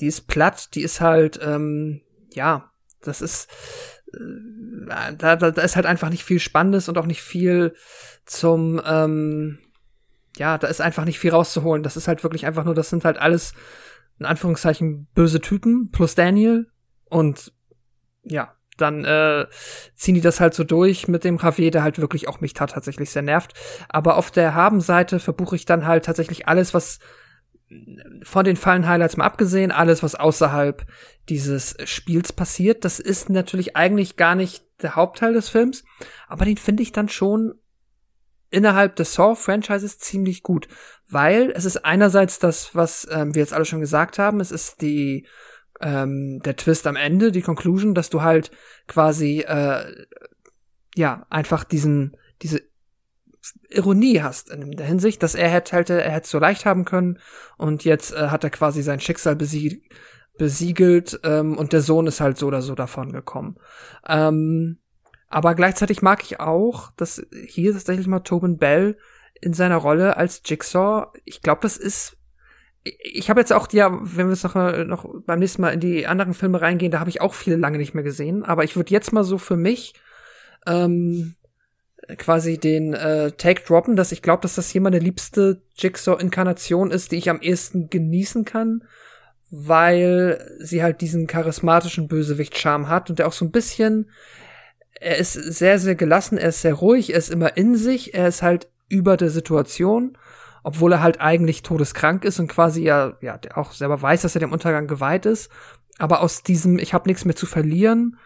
die 0.00 0.06
ist 0.06 0.26
platt, 0.26 0.74
die 0.74 0.82
ist 0.82 1.00
halt, 1.00 1.38
ähm, 1.42 2.00
ja, 2.36 2.70
das 3.00 3.22
ist, 3.22 3.48
äh, 4.12 5.16
da, 5.16 5.36
da, 5.36 5.50
da 5.50 5.62
ist 5.62 5.74
halt 5.74 5.86
einfach 5.86 6.10
nicht 6.10 6.24
viel 6.24 6.38
Spannendes 6.38 6.88
und 6.88 6.98
auch 6.98 7.06
nicht 7.06 7.22
viel 7.22 7.74
zum, 8.24 8.80
ähm, 8.84 9.58
ja, 10.36 10.58
da 10.58 10.68
ist 10.68 10.80
einfach 10.80 11.04
nicht 11.06 11.18
viel 11.18 11.30
rauszuholen. 11.30 11.82
Das 11.82 11.96
ist 11.96 12.08
halt 12.08 12.22
wirklich 12.22 12.46
einfach 12.46 12.64
nur, 12.64 12.74
das 12.74 12.90
sind 12.90 13.04
halt 13.04 13.18
alles, 13.18 13.54
in 14.18 14.26
Anführungszeichen, 14.26 15.08
böse 15.14 15.40
Typen 15.40 15.90
plus 15.90 16.14
Daniel 16.14 16.70
und 17.08 17.52
ja, 18.22 18.54
dann 18.76 19.04
äh, 19.04 19.46
ziehen 19.94 20.14
die 20.14 20.20
das 20.20 20.40
halt 20.40 20.52
so 20.52 20.62
durch 20.62 21.08
mit 21.08 21.24
dem 21.24 21.38
Javier, 21.38 21.70
der 21.70 21.82
halt 21.82 21.98
wirklich 21.98 22.28
auch 22.28 22.42
mich 22.42 22.52
tatsächlich 22.52 23.10
sehr 23.10 23.22
nervt. 23.22 23.54
Aber 23.88 24.18
auf 24.18 24.30
der 24.30 24.54
Haben-Seite 24.54 25.18
verbuche 25.20 25.56
ich 25.56 25.64
dann 25.64 25.86
halt 25.86 26.04
tatsächlich 26.04 26.46
alles, 26.46 26.74
was 26.74 26.98
von 28.22 28.44
den 28.44 28.56
Fallen-Highlights 28.56 29.16
mal 29.16 29.24
abgesehen, 29.24 29.72
alles, 29.72 30.02
was 30.02 30.14
außerhalb 30.14 30.86
dieses 31.28 31.76
Spiels 31.84 32.32
passiert, 32.32 32.84
das 32.84 33.00
ist 33.00 33.28
natürlich 33.28 33.76
eigentlich 33.76 34.16
gar 34.16 34.34
nicht 34.34 34.64
der 34.82 34.94
Hauptteil 34.94 35.32
des 35.32 35.48
Films, 35.48 35.84
aber 36.28 36.44
den 36.44 36.56
finde 36.56 36.82
ich 36.82 36.92
dann 36.92 37.08
schon 37.08 37.54
innerhalb 38.50 38.94
des 38.96 39.14
Saw-Franchises 39.14 39.98
ziemlich 39.98 40.42
gut, 40.42 40.68
weil 41.08 41.50
es 41.50 41.64
ist 41.64 41.84
einerseits 41.84 42.38
das, 42.38 42.74
was 42.74 43.06
ähm, 43.10 43.34
wir 43.34 43.42
jetzt 43.42 43.52
alle 43.52 43.64
schon 43.64 43.80
gesagt 43.80 44.18
haben, 44.18 44.38
es 44.40 44.52
ist 44.52 44.80
die 44.80 45.26
ähm, 45.80 46.40
der 46.44 46.56
Twist 46.56 46.86
am 46.86 46.96
Ende, 46.96 47.32
die 47.32 47.42
Conclusion, 47.42 47.94
dass 47.94 48.08
du 48.10 48.22
halt 48.22 48.50
quasi 48.86 49.40
äh, 49.40 50.06
ja, 50.96 51.26
einfach 51.28 51.64
diesen, 51.64 52.16
diese 52.42 52.62
Ironie 53.70 54.22
hast 54.22 54.50
in 54.50 54.72
der 54.72 54.86
Hinsicht, 54.86 55.22
dass 55.22 55.34
er 55.34 55.48
hätte, 55.48 55.76
halt, 55.76 55.90
er 55.90 56.10
hätte 56.10 56.28
so 56.28 56.38
leicht 56.38 56.66
haben 56.66 56.84
können 56.84 57.18
und 57.56 57.84
jetzt 57.84 58.12
äh, 58.12 58.28
hat 58.28 58.44
er 58.44 58.50
quasi 58.50 58.82
sein 58.82 59.00
Schicksal 59.00 59.36
besiegt, 59.36 59.92
besiegelt 60.38 61.20
ähm, 61.24 61.56
und 61.56 61.72
der 61.72 61.80
Sohn 61.80 62.06
ist 62.06 62.20
halt 62.20 62.38
so 62.38 62.46
oder 62.46 62.62
so 62.62 62.74
davon 62.74 63.12
gekommen. 63.12 63.56
Ähm, 64.06 64.78
aber 65.28 65.54
gleichzeitig 65.54 66.02
mag 66.02 66.22
ich 66.22 66.40
auch, 66.40 66.92
dass 66.96 67.26
hier 67.46 67.72
tatsächlich 67.72 68.06
mal 68.06 68.20
Tobin 68.20 68.58
Bell 68.58 68.96
in 69.40 69.52
seiner 69.52 69.76
Rolle 69.76 70.16
als 70.16 70.42
Jigsaw, 70.44 71.08
ich 71.24 71.42
glaube, 71.42 71.60
das 71.62 71.76
ist 71.76 72.16
ich 72.84 73.30
habe 73.30 73.40
jetzt 73.40 73.52
auch 73.52 73.70
ja, 73.72 73.90
wenn 74.00 74.28
wir 74.28 74.34
jetzt 74.34 74.44
noch, 74.44 74.54
noch 74.86 75.22
beim 75.26 75.40
nächsten 75.40 75.62
Mal 75.62 75.74
in 75.74 75.80
die 75.80 76.06
anderen 76.06 76.34
Filme 76.34 76.60
reingehen, 76.60 76.92
da 76.92 77.00
habe 77.00 77.10
ich 77.10 77.20
auch 77.20 77.34
viele 77.34 77.56
lange 77.56 77.78
nicht 77.78 77.94
mehr 77.94 78.04
gesehen, 78.04 78.44
aber 78.44 78.62
ich 78.62 78.76
würde 78.76 78.92
jetzt 78.92 79.12
mal 79.12 79.24
so 79.24 79.38
für 79.38 79.56
mich 79.56 79.94
ähm, 80.66 81.34
quasi 82.18 82.58
den 82.58 82.94
äh, 82.94 83.32
Take 83.32 83.62
droppen, 83.62 83.96
dass 83.96 84.12
ich 84.12 84.22
glaube, 84.22 84.42
dass 84.42 84.54
das 84.54 84.70
hier 84.70 84.80
meine 84.80 84.98
liebste 84.98 85.62
Jigsaw-Inkarnation 85.76 86.90
ist, 86.90 87.12
die 87.12 87.16
ich 87.16 87.30
am 87.30 87.40
ehesten 87.40 87.90
genießen 87.90 88.44
kann, 88.44 88.84
weil 89.50 90.56
sie 90.60 90.82
halt 90.82 91.00
diesen 91.00 91.26
charismatischen 91.26 92.08
Bösewicht-Charme 92.08 92.88
hat 92.88 93.10
und 93.10 93.18
der 93.18 93.26
auch 93.26 93.32
so 93.32 93.44
ein 93.44 93.50
bisschen, 93.50 94.10
er 95.00 95.16
ist 95.16 95.32
sehr, 95.32 95.78
sehr 95.78 95.94
gelassen, 95.94 96.38
er 96.38 96.50
ist 96.50 96.62
sehr 96.62 96.74
ruhig, 96.74 97.12
er 97.12 97.18
ist 97.18 97.30
immer 97.30 97.56
in 97.56 97.76
sich, 97.76 98.14
er 98.14 98.28
ist 98.28 98.42
halt 98.42 98.68
über 98.88 99.16
der 99.16 99.30
Situation, 99.30 100.16
obwohl 100.62 100.92
er 100.92 101.02
halt 101.02 101.20
eigentlich 101.20 101.62
todeskrank 101.62 102.24
ist 102.24 102.38
und 102.38 102.48
quasi 102.48 102.82
ja, 102.82 103.16
ja, 103.20 103.36
der 103.38 103.58
auch 103.58 103.72
selber 103.72 104.00
weiß, 104.00 104.22
dass 104.22 104.34
er 104.36 104.40
dem 104.40 104.52
Untergang 104.52 104.86
geweiht 104.86 105.26
ist. 105.26 105.50
Aber 105.98 106.20
aus 106.20 106.42
diesem, 106.42 106.78
ich 106.78 106.92
habe 106.92 107.08
nichts 107.08 107.24
mehr 107.24 107.36
zu 107.36 107.46
verlieren, 107.46 108.18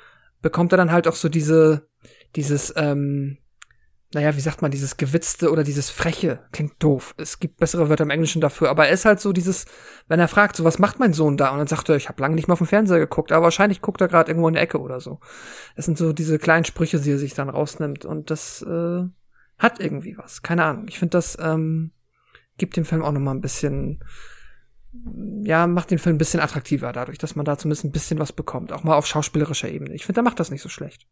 bekommt 0.42 0.72
er 0.72 0.78
dann 0.78 0.92
halt 0.92 1.06
auch 1.06 1.14
so 1.14 1.28
diese, 1.28 1.88
dieses, 2.34 2.72
ähm, 2.76 3.38
naja, 4.12 4.34
wie 4.36 4.40
sagt 4.40 4.60
man, 4.60 4.72
dieses 4.72 4.96
Gewitzte 4.96 5.52
oder 5.52 5.62
dieses 5.62 5.88
Freche 5.88 6.40
klingt 6.50 6.82
doof. 6.82 7.14
Es 7.16 7.38
gibt 7.38 7.58
bessere 7.58 7.88
Wörter 7.88 8.02
im 8.02 8.10
Englischen 8.10 8.40
dafür, 8.40 8.68
aber 8.68 8.86
er 8.86 8.92
ist 8.92 9.04
halt 9.04 9.20
so 9.20 9.32
dieses, 9.32 9.66
wenn 10.08 10.18
er 10.18 10.26
fragt, 10.26 10.56
so 10.56 10.64
was 10.64 10.80
macht 10.80 10.98
mein 10.98 11.12
Sohn 11.12 11.36
da? 11.36 11.50
Und 11.50 11.58
dann 11.58 11.68
sagt 11.68 11.88
er, 11.88 11.96
ich 11.96 12.08
habe 12.08 12.20
lange 12.20 12.34
nicht 12.34 12.48
mehr 12.48 12.54
auf 12.54 12.58
dem 12.58 12.66
Fernseher 12.66 12.98
geguckt, 12.98 13.30
aber 13.30 13.44
wahrscheinlich 13.44 13.82
guckt 13.82 14.00
er 14.00 14.08
gerade 14.08 14.30
irgendwo 14.30 14.48
in 14.48 14.54
der 14.54 14.64
Ecke 14.64 14.80
oder 14.80 15.00
so. 15.00 15.20
Das 15.76 15.84
sind 15.84 15.96
so 15.96 16.12
diese 16.12 16.40
kleinen 16.40 16.64
Sprüche, 16.64 16.98
die 16.98 17.12
er 17.12 17.18
sich 17.18 17.34
dann 17.34 17.48
rausnimmt 17.48 18.04
und 18.04 18.30
das 18.30 18.62
äh, 18.62 19.04
hat 19.58 19.78
irgendwie 19.78 20.18
was. 20.18 20.42
Keine 20.42 20.64
Ahnung. 20.64 20.86
Ich 20.88 20.98
finde, 20.98 21.12
das 21.12 21.38
ähm, 21.40 21.92
gibt 22.58 22.76
dem 22.76 22.84
Film 22.84 23.02
auch 23.02 23.12
noch 23.12 23.20
mal 23.20 23.34
ein 23.34 23.40
bisschen 23.40 24.02
ja, 25.44 25.66
macht 25.66 25.90
den 25.90 25.98
Film 25.98 26.16
ein 26.16 26.18
bisschen 26.18 26.40
attraktiver 26.40 26.92
dadurch, 26.92 27.18
dass 27.18 27.36
man 27.36 27.44
da 27.44 27.56
zumindest 27.56 27.84
ein 27.84 27.92
bisschen 27.92 28.18
was 28.18 28.32
bekommt, 28.32 28.72
auch 28.72 28.82
mal 28.82 28.96
auf 28.96 29.06
schauspielerischer 29.06 29.68
Ebene. 29.68 29.94
Ich 29.94 30.04
finde, 30.04 30.16
der 30.16 30.24
macht 30.24 30.40
das 30.40 30.50
nicht 30.50 30.62
so 30.62 30.68
schlecht. 30.68 31.06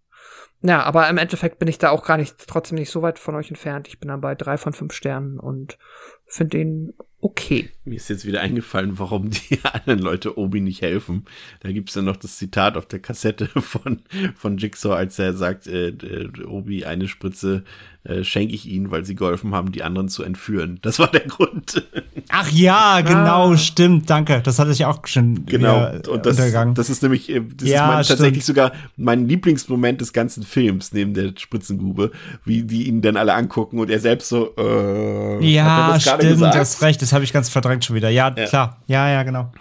Ja, 0.61 0.83
aber 0.83 1.09
im 1.09 1.19
Endeffekt 1.19 1.59
bin 1.59 1.69
ich 1.69 1.79
da 1.79 1.91
auch 1.91 2.05
gar 2.05 2.17
nicht, 2.17 2.35
trotzdem 2.49 2.79
nicht 2.79 2.91
so 2.91 3.01
weit 3.03 3.19
von 3.19 3.37
euch 3.37 3.49
entfernt. 3.49 3.87
Ich 3.87 4.01
bin 4.01 4.09
dann 4.09 4.21
bei 4.21 4.35
drei 4.35 4.59
von 4.59 4.73
fünf 4.73 4.93
Sternen 4.93 5.39
und 5.39 5.79
finde 6.27 6.59
ihn 6.59 6.95
okay. 7.21 7.71
Mir 7.85 7.97
ist 7.97 8.09
jetzt 8.11 8.27
wieder 8.27 8.41
eingefallen, 8.41 8.99
warum 8.99 9.31
die 9.31 9.59
anderen 9.73 10.01
Leute 10.01 10.39
Obi 10.39 10.61
nicht 10.61 10.83
helfen. 10.83 11.25
Da 11.61 11.73
gibt's 11.73 11.95
dann 11.95 12.05
noch 12.05 12.17
das 12.17 12.37
Zitat 12.37 12.77
auf 12.77 12.87
der 12.87 13.01
Kassette 13.01 13.47
von, 13.61 14.03
von 14.35 14.59
Jigsaw, 14.59 14.95
als 14.95 15.19
er 15.19 15.35
sagt, 15.35 15.67
äh, 15.67 15.89
äh 15.89 16.45
Obi, 16.45 16.85
eine 16.85 17.09
Spritze 17.09 17.65
äh, 18.05 18.23
schenke 18.23 18.55
ich 18.55 18.67
ihnen, 18.67 18.91
weil 18.91 19.05
sie 19.05 19.15
geholfen 19.15 19.55
haben, 19.55 19.73
die 19.73 19.83
anderen 19.83 20.09
zu 20.09 20.23
entführen. 20.23 20.79
Das 20.83 20.99
war 20.99 21.11
der 21.11 21.21
Grund. 21.29 21.85
Ach 22.29 22.51
ja, 22.51 23.01
genau, 23.01 23.53
ah. 23.53 23.57
stimmt, 23.57 24.09
danke. 24.09 24.41
Das 24.43 24.59
hatte 24.59 24.71
ich 24.71 24.85
auch 24.85 25.07
schon 25.07 25.47
genau. 25.47 25.91
und 25.91 26.07
das, 26.25 26.37
untergegangen. 26.37 26.75
Das 26.75 26.91
ist 26.91 27.03
nämlich 27.03 27.29
äh, 27.31 27.43
das 27.57 27.69
ja, 27.69 27.85
ist 27.85 27.95
mein, 27.95 28.05
tatsächlich 28.05 28.45
sogar 28.45 28.73
mein 28.97 29.27
Lieblingsmoment 29.27 30.01
des 30.01 30.08
ganzen 30.13 30.43
Films 30.43 30.93
neben 30.93 31.15
der 31.15 31.33
Spritzengrube, 31.37 32.11
wie 32.45 32.63
die 32.63 32.89
ihn 32.89 33.03
dann 33.03 33.17
alle 33.17 33.35
angucken 33.35 33.79
und 33.79 33.91
er 33.91 34.01
selbst 34.01 34.29
so. 34.29 34.55
Äh, 34.57 35.45
ja, 35.45 35.99
stimmt, 36.01 36.21
gesagt? 36.21 36.55
du 36.55 36.59
hast 36.59 36.83
recht. 36.83 37.03
Das 37.03 37.13
habe 37.13 37.25
ich 37.25 37.33
ganz 37.33 37.49
verdrängt 37.49 37.85
schon 37.85 37.97
wieder. 37.97 38.11
Ja, 38.11 38.35
ja, 38.37 38.47
klar. 38.47 38.83
Ja, 38.87 39.11
ja, 39.11 39.23
genau. 39.23 39.53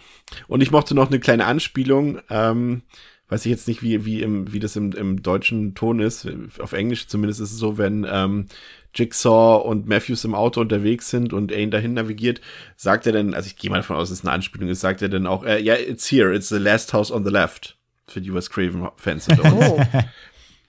Und 0.48 0.62
ich 0.62 0.72
mochte 0.72 0.96
noch 0.96 1.08
eine 1.08 1.20
kleine 1.20 1.46
Anspielung. 1.46 2.20
Ähm, 2.30 2.84
weiß 3.30 3.46
ich 3.46 3.50
jetzt 3.50 3.68
nicht, 3.68 3.82
wie, 3.82 4.06
wie, 4.06 4.22
im, 4.22 4.52
wie 4.54 4.60
das 4.60 4.76
im, 4.76 4.92
im 4.94 5.22
deutschen 5.22 5.76
Ton 5.76 6.00
ist. 6.00 6.28
Auf 6.60 6.74
Englisch 6.74 7.08
zumindest 7.08 7.42
ist 7.42 7.52
es 7.52 7.58
so, 7.58 7.78
wenn 7.78 8.06
ähm, 8.10 8.48
Jigsaw 8.96 9.64
und 9.68 9.88
Matthews 9.88 10.24
im 10.24 10.34
Auto 10.34 10.62
unterwegs 10.62 11.10
sind 11.10 11.34
und 11.34 11.52
er 11.52 11.60
ihn 11.60 11.72
dahin 11.72 11.94
navigiert, 11.94 12.42
sagt 12.76 13.06
er 13.06 13.14
dann, 13.14 13.34
also 13.34 13.48
ich 13.48 13.58
gehe 13.58 13.70
mal 13.70 13.78
davon 13.78 13.98
aus, 13.98 14.10
dass 14.10 14.20
es 14.20 14.26
eine 14.26 14.34
Anspielung 14.34 14.70
ist, 14.70 14.82
sagt 14.82 15.02
er 15.02 15.10
dann 15.10 15.28
auch, 15.28 15.44
äh, 15.44 15.62
ja, 15.62 15.76
yeah, 15.76 15.90
it's 15.90 16.10
here, 16.10 16.34
it's 16.34 16.50
the 16.50 16.58
last 16.58 16.94
house 16.94 17.12
on 17.12 17.24
the 17.24 17.32
left. 17.32 17.78
Für 18.10 18.22
die 18.22 18.34
Wes 18.34 18.50
Craven-Fans 18.50 19.28
unter 19.28 19.44
uns. 19.54 19.66
Oh. 19.70 19.84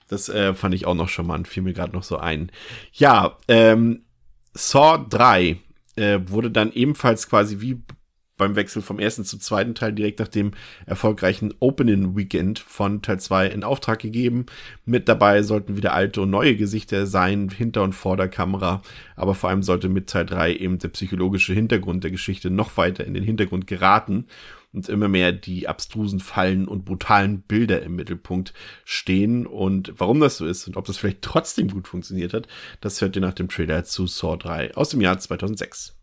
Das 0.09 0.27
äh, 0.27 0.53
fand 0.53 0.75
ich 0.75 0.85
auch 0.85 0.95
noch 0.95 1.07
charmant, 1.07 1.47
fiel 1.47 1.63
mir 1.63 1.73
gerade 1.73 1.93
noch 1.93 2.03
so 2.03 2.17
ein. 2.17 2.51
Ja, 2.91 3.37
ähm, 3.47 4.01
Saw 4.53 5.05
3 5.09 5.57
äh, 5.95 6.19
wurde 6.25 6.51
dann 6.51 6.73
ebenfalls 6.73 7.29
quasi 7.29 7.61
wie 7.61 7.81
beim 8.39 8.55
Wechsel 8.55 8.81
vom 8.81 8.99
ersten 8.99 9.23
zum 9.23 9.39
zweiten 9.39 9.75
Teil 9.75 9.93
direkt 9.93 10.19
nach 10.19 10.27
dem 10.27 10.51
erfolgreichen 10.87 11.53
Opening 11.59 12.15
Weekend 12.17 12.57
von 12.57 13.03
Teil 13.03 13.19
2 13.19 13.47
in 13.47 13.63
Auftrag 13.63 13.99
gegeben. 13.99 14.47
Mit 14.85 15.07
dabei 15.07 15.43
sollten 15.43 15.77
wieder 15.77 15.93
alte 15.93 16.21
und 16.21 16.31
neue 16.31 16.55
Gesichter 16.55 17.05
sein, 17.05 17.49
hinter 17.49 17.83
und 17.83 17.93
vor 17.93 18.17
der 18.17 18.29
Kamera. 18.29 18.81
Aber 19.15 19.35
vor 19.35 19.49
allem 19.49 19.61
sollte 19.61 19.89
mit 19.89 20.09
Teil 20.09 20.25
3 20.25 20.55
eben 20.55 20.79
der 20.79 20.87
psychologische 20.87 21.53
Hintergrund 21.53 22.03
der 22.03 22.11
Geschichte 22.11 22.49
noch 22.49 22.77
weiter 22.77 23.05
in 23.05 23.13
den 23.13 23.23
Hintergrund 23.23 23.67
geraten 23.67 24.25
und 24.73 24.87
immer 24.89 25.07
mehr 25.07 25.31
die 25.31 25.67
abstrusen 25.67 26.19
Fallen 26.19 26.67
und 26.67 26.85
brutalen 26.85 27.41
Bilder 27.41 27.81
im 27.81 27.95
Mittelpunkt 27.95 28.53
stehen. 28.85 29.47
Und 29.47 29.93
warum 29.97 30.19
das 30.19 30.37
so 30.37 30.45
ist 30.45 30.67
und 30.67 30.77
ob 30.77 30.85
das 30.85 30.97
vielleicht 30.97 31.21
trotzdem 31.21 31.69
gut 31.69 31.87
funktioniert 31.87 32.33
hat, 32.33 32.47
das 32.81 33.01
hört 33.01 33.15
ihr 33.15 33.21
nach 33.21 33.33
dem 33.33 33.49
Trailer 33.49 33.83
zu 33.83 34.07
Saw 34.07 34.37
3 34.37 34.75
aus 34.75 34.89
dem 34.89 35.01
Jahr 35.01 35.17
2006. 35.17 35.95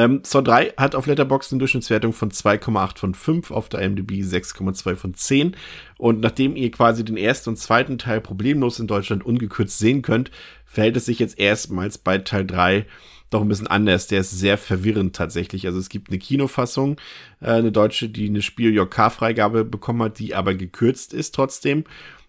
Ähm, 0.00 0.22
Saw 0.24 0.42
3 0.42 0.74
hat 0.78 0.94
auf 0.94 1.06
Letterboxd 1.06 1.52
eine 1.52 1.58
Durchschnittswertung 1.58 2.14
von 2.14 2.30
2,8 2.30 2.98
von 2.98 3.14
5, 3.14 3.50
auf 3.50 3.68
der 3.68 3.80
IMDb 3.80 4.12
6,2 4.22 4.96
von 4.96 5.12
10. 5.12 5.56
Und 5.98 6.20
nachdem 6.20 6.56
ihr 6.56 6.70
quasi 6.70 7.04
den 7.04 7.18
ersten 7.18 7.50
und 7.50 7.56
zweiten 7.56 7.98
Teil 7.98 8.22
problemlos 8.22 8.78
in 8.78 8.86
Deutschland 8.86 9.26
ungekürzt 9.26 9.78
sehen 9.78 10.00
könnt, 10.00 10.30
verhält 10.64 10.96
es 10.96 11.04
sich 11.04 11.18
jetzt 11.18 11.38
erstmals 11.38 11.98
bei 11.98 12.16
Teil 12.16 12.46
3 12.46 12.86
doch 13.28 13.42
ein 13.42 13.48
bisschen 13.48 13.66
anders. 13.66 14.06
Der 14.06 14.20
ist 14.20 14.30
sehr 14.30 14.56
verwirrend 14.56 15.14
tatsächlich. 15.14 15.66
Also 15.66 15.78
es 15.78 15.90
gibt 15.90 16.08
eine 16.08 16.18
Kinofassung, 16.18 16.96
äh, 17.42 17.50
eine 17.50 17.70
deutsche, 17.70 18.08
die 18.08 18.28
eine 18.28 18.40
Spiel 18.40 18.74
K-Freigabe 18.86 19.66
bekommen 19.66 20.02
hat, 20.02 20.18
die 20.18 20.34
aber 20.34 20.54
gekürzt 20.54 21.12
ist 21.12 21.34
trotzdem. 21.34 21.84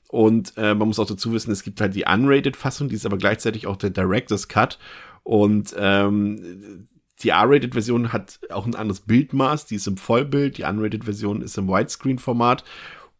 Und 0.09 0.53
äh, 0.58 0.75
man 0.75 0.90
muss 0.90 1.00
auch 1.00 1.08
dazu 1.08 1.32
wissen, 1.32 1.51
es 1.51 1.64
gibt 1.64 1.80
halt 1.80 1.95
die 1.95 2.03
Unrated-Fassung, 2.03 2.90
die 2.90 2.95
ist 2.95 3.06
aber 3.06 3.17
gleichzeitig 3.17 3.66
auch 3.66 3.77
der 3.77 3.91
Director's 3.91 4.50
Cut. 4.50 4.77
Und 5.24 5.74
ähm, 5.77 6.88
die 7.24 7.30
R-Rated-Version 7.30 8.14
hat 8.14 8.40
auch 8.50 8.66
ein 8.66 8.75
anderes 8.75 9.01
Bildmaß, 9.01 9.66
die 9.66 9.75
ist 9.75 9.88
im 9.88 9.98
Vollbild, 9.98 10.58
die 10.58 10.64
Unrated-Version 10.64 11.41
ist 11.41 11.58
im 11.58 11.67
Widescreen-Format. 11.67 12.64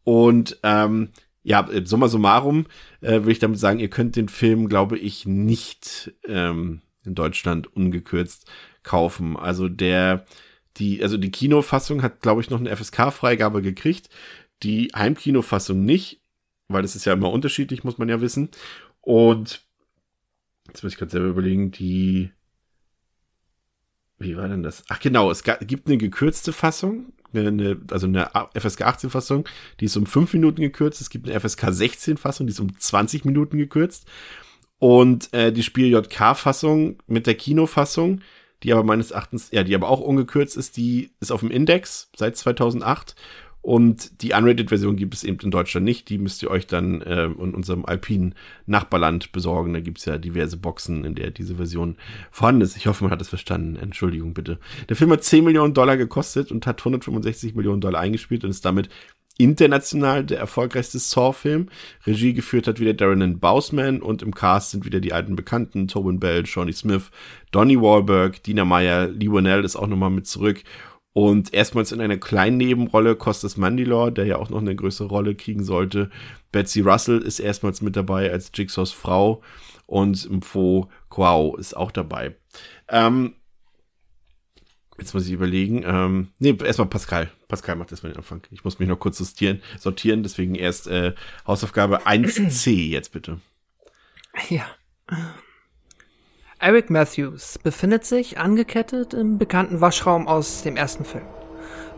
Und 0.04 0.58
ähm, 0.62 1.10
ja, 1.42 1.68
summa 1.84 2.08
summarum 2.08 2.66
äh, 3.00 3.24
will 3.24 3.32
ich 3.32 3.38
damit 3.38 3.58
sagen, 3.58 3.80
ihr 3.80 3.90
könnt 3.90 4.16
den 4.16 4.28
Film, 4.28 4.68
glaube 4.68 4.98
ich, 4.98 5.26
nicht 5.26 6.12
ähm, 6.26 6.82
in 7.04 7.14
Deutschland 7.14 7.74
ungekürzt 7.74 8.50
kaufen. 8.82 9.36
Also 9.36 9.68
der 9.68 10.24
die, 10.78 11.02
also 11.02 11.16
die 11.16 11.30
Kinofassung 11.30 12.02
hat, 12.02 12.20
glaube 12.20 12.40
ich, 12.40 12.50
noch 12.50 12.60
eine 12.60 12.74
FSK-Freigabe 12.74 13.62
gekriegt. 13.62 14.08
Die 14.62 14.90
Heimkinofassung 14.94 15.84
nicht, 15.84 16.22
weil 16.68 16.82
das 16.82 16.96
ist 16.96 17.04
ja 17.04 17.12
immer 17.12 17.30
unterschiedlich, 17.30 17.84
muss 17.84 17.98
man 17.98 18.08
ja 18.08 18.20
wissen. 18.20 18.48
Und 19.00 19.66
jetzt 20.68 20.82
muss 20.82 20.92
ich 20.92 20.98
gerade 20.98 21.10
selber 21.10 21.28
überlegen, 21.28 21.70
die, 21.72 22.30
wie 24.22 24.36
war 24.36 24.48
denn 24.48 24.62
das? 24.62 24.82
Ach 24.88 25.00
genau, 25.00 25.30
es 25.30 25.42
gibt 25.42 25.86
eine 25.86 25.98
gekürzte 25.98 26.52
Fassung, 26.52 27.12
eine, 27.34 27.80
also 27.90 28.06
eine 28.06 28.30
FSK 28.54 28.82
18 28.82 29.10
Fassung, 29.10 29.48
die 29.80 29.86
ist 29.86 29.96
um 29.96 30.06
fünf 30.06 30.32
Minuten 30.32 30.60
gekürzt. 30.60 31.00
Es 31.00 31.10
gibt 31.10 31.28
eine 31.28 31.38
FSK 31.38 31.72
16 31.72 32.16
Fassung, 32.16 32.46
die 32.46 32.52
ist 32.52 32.60
um 32.60 32.78
20 32.78 33.24
Minuten 33.24 33.58
gekürzt. 33.58 34.06
Und 34.78 35.32
äh, 35.32 35.52
die 35.52 35.62
Spiel 35.62 35.88
JK 35.92 36.36
Fassung 36.36 36.98
mit 37.06 37.26
der 37.26 37.34
Kinofassung, 37.34 38.20
die 38.62 38.72
aber 38.72 38.82
meines 38.82 39.12
Erachtens, 39.12 39.50
ja, 39.52 39.62
die 39.62 39.74
aber 39.74 39.88
auch 39.88 40.00
ungekürzt 40.00 40.56
ist, 40.56 40.76
die 40.76 41.12
ist 41.20 41.32
auf 41.32 41.40
dem 41.40 41.50
Index 41.50 42.10
seit 42.16 42.36
2008 42.36 43.14
und 43.62 44.22
die 44.22 44.32
Unrated-Version 44.32 44.96
gibt 44.96 45.14
es 45.14 45.22
eben 45.22 45.38
in 45.40 45.52
Deutschland 45.52 45.84
nicht. 45.84 46.08
Die 46.08 46.18
müsst 46.18 46.42
ihr 46.42 46.50
euch 46.50 46.66
dann 46.66 47.00
äh, 47.00 47.26
in 47.26 47.54
unserem 47.54 47.84
alpinen 47.84 48.34
Nachbarland 48.66 49.30
besorgen. 49.30 49.72
Da 49.72 49.78
gibt 49.78 49.98
es 49.98 50.04
ja 50.04 50.18
diverse 50.18 50.56
Boxen, 50.56 51.04
in 51.04 51.14
der 51.14 51.30
diese 51.30 51.54
Version 51.54 51.96
vorhanden 52.32 52.62
ist. 52.62 52.76
Ich 52.76 52.88
hoffe, 52.88 53.04
man 53.04 53.12
hat 53.12 53.20
es 53.20 53.28
verstanden. 53.28 53.76
Entschuldigung 53.76 54.34
bitte. 54.34 54.58
Der 54.88 54.96
Film 54.96 55.12
hat 55.12 55.22
10 55.22 55.44
Millionen 55.44 55.74
Dollar 55.74 55.96
gekostet 55.96 56.50
und 56.50 56.66
hat 56.66 56.80
165 56.80 57.54
Millionen 57.54 57.80
Dollar 57.80 58.00
eingespielt 58.00 58.42
und 58.42 58.50
ist 58.50 58.64
damit 58.64 58.88
international 59.38 60.24
der 60.24 60.40
erfolgreichste 60.40 60.98
Saw-Film. 60.98 61.68
Regie 62.04 62.32
geführt 62.34 62.66
hat 62.66 62.80
wieder 62.80 62.94
Darren 62.94 63.38
Bausman 63.38 64.02
und 64.02 64.22
im 64.22 64.34
Cast 64.34 64.72
sind 64.72 64.84
wieder 64.84 65.00
die 65.00 65.12
alten 65.12 65.36
Bekannten 65.36 65.86
Tobin 65.86 66.18
Bell, 66.18 66.44
Shawnee 66.46 66.72
Smith, 66.72 67.10
Donnie 67.52 67.80
Wahlberg, 67.80 68.42
Dina 68.42 68.64
Meyer, 68.64 69.06
Lee 69.08 69.30
Winnell 69.30 69.64
ist 69.64 69.76
auch 69.76 69.86
nochmal 69.86 70.10
mit 70.10 70.26
zurück 70.26 70.62
und 71.12 71.52
erstmals 71.52 71.92
in 71.92 72.00
einer 72.00 72.16
kleinen 72.16 72.56
Nebenrolle 72.56 73.16
Costas 73.16 73.56
Mandylor, 73.56 74.10
der 74.10 74.24
ja 74.24 74.36
auch 74.36 74.50
noch 74.50 74.60
eine 74.60 74.74
größere 74.74 75.08
Rolle 75.08 75.34
kriegen 75.34 75.64
sollte. 75.64 76.10
Betsy 76.52 76.80
Russell 76.80 77.18
ist 77.18 77.38
erstmals 77.38 77.82
mit 77.82 77.96
dabei 77.96 78.30
als 78.30 78.50
Jigsaws 78.54 78.92
Frau 78.92 79.42
und 79.86 80.30
Mfo 80.30 80.88
Quao 81.10 81.56
ist 81.56 81.76
auch 81.76 81.90
dabei. 81.90 82.34
Ähm, 82.88 83.34
jetzt 84.98 85.12
muss 85.12 85.26
ich 85.26 85.32
überlegen. 85.32 85.82
Ähm, 85.84 86.28
nee, 86.38 86.56
erstmal 86.64 86.88
Pascal. 86.88 87.30
Pascal 87.48 87.76
macht 87.76 87.90
erstmal 87.90 88.12
den 88.12 88.18
Anfang. 88.18 88.42
Ich 88.50 88.64
muss 88.64 88.78
mich 88.78 88.88
noch 88.88 88.98
kurz 88.98 89.18
sortieren, 89.18 89.60
sortieren 89.78 90.22
deswegen 90.22 90.54
erst 90.54 90.86
äh, 90.86 91.14
Hausaufgabe 91.46 92.06
1c 92.06 92.70
jetzt 92.88 93.12
bitte. 93.12 93.40
Ja. 94.48 94.66
Eric 96.62 96.90
Matthews 96.90 97.58
befindet 97.58 98.04
sich 98.04 98.38
angekettet 98.38 99.14
im 99.14 99.36
bekannten 99.36 99.80
Waschraum 99.80 100.28
aus 100.28 100.62
dem 100.62 100.76
ersten 100.76 101.04
Film. 101.04 101.24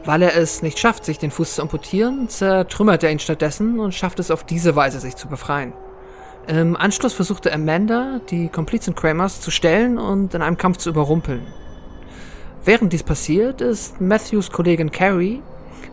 Weil 0.07 0.23
er 0.23 0.35
es 0.39 0.63
nicht 0.63 0.79
schafft, 0.79 1.05
sich 1.05 1.19
den 1.19 1.31
Fuß 1.31 1.57
zu 1.57 1.63
amputieren, 1.63 2.31
zertrümmert 2.31 3.05
er 3.05 3.11
ihn 3.11 3.19
stattdessen 3.19 3.79
und 3.79 3.93
schafft 3.93 4.21
es 4.21 4.31
auf 4.31 4.43
diese 4.43 4.75
Weise, 4.75 5.01
sich 5.01 5.17
zu 5.17 5.29
befreien. 5.29 5.75
Im 6.47 6.79
Anschluss 6.79 7.13
versuchte 7.13 7.53
Amanda, 7.53 8.23
die 8.31 8.49
Komplizen 8.49 8.95
Kramers 8.95 9.43
zu 9.43 9.51
stellen 9.51 9.99
und 9.99 10.33
in 10.33 10.41
einem 10.41 10.57
Kampf 10.57 10.79
zu 10.79 10.89
überrumpeln. 10.89 11.43
Während 12.65 12.91
dies 12.95 13.03
passiert, 13.03 13.61
ist 13.61 14.01
Matthews 14.01 14.51
Kollegin 14.51 14.91
Carrie 14.91 15.43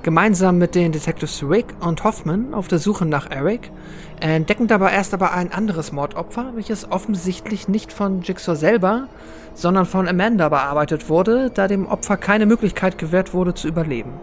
gemeinsam 0.04 0.58
mit 0.58 0.76
den 0.76 0.92
Detectives 0.92 1.44
Rick 1.48 1.66
und 1.80 2.04
Hoffman 2.04 2.54
auf 2.54 2.68
der 2.68 2.80
Suche 2.80 3.06
nach 3.06 3.30
Eric, 3.30 3.72
entdecken 4.20 4.68
dabei 4.68 4.92
erst 4.92 5.14
aber 5.14 5.34
ein 5.34 5.52
anderes 5.52 5.92
Mordopfer, 5.92 6.52
welches 6.56 6.90
offensichtlich 6.92 7.68
nicht 7.68 7.92
von 7.92 8.22
Jigsaw 8.22 8.56
selber, 8.56 9.08
sondern 9.54 9.86
von 9.86 10.08
Amanda 10.08 10.50
bearbeitet 10.50 11.10
wurde, 11.10 11.52
da 11.54 11.68
dem 11.68 11.88
Opfer 11.88 12.18
keine 12.18 12.46
Möglichkeit 12.46 12.98
gewährt 12.98 13.34
wurde 13.34 13.54
zu 13.54 13.68
überleben. 13.68 14.14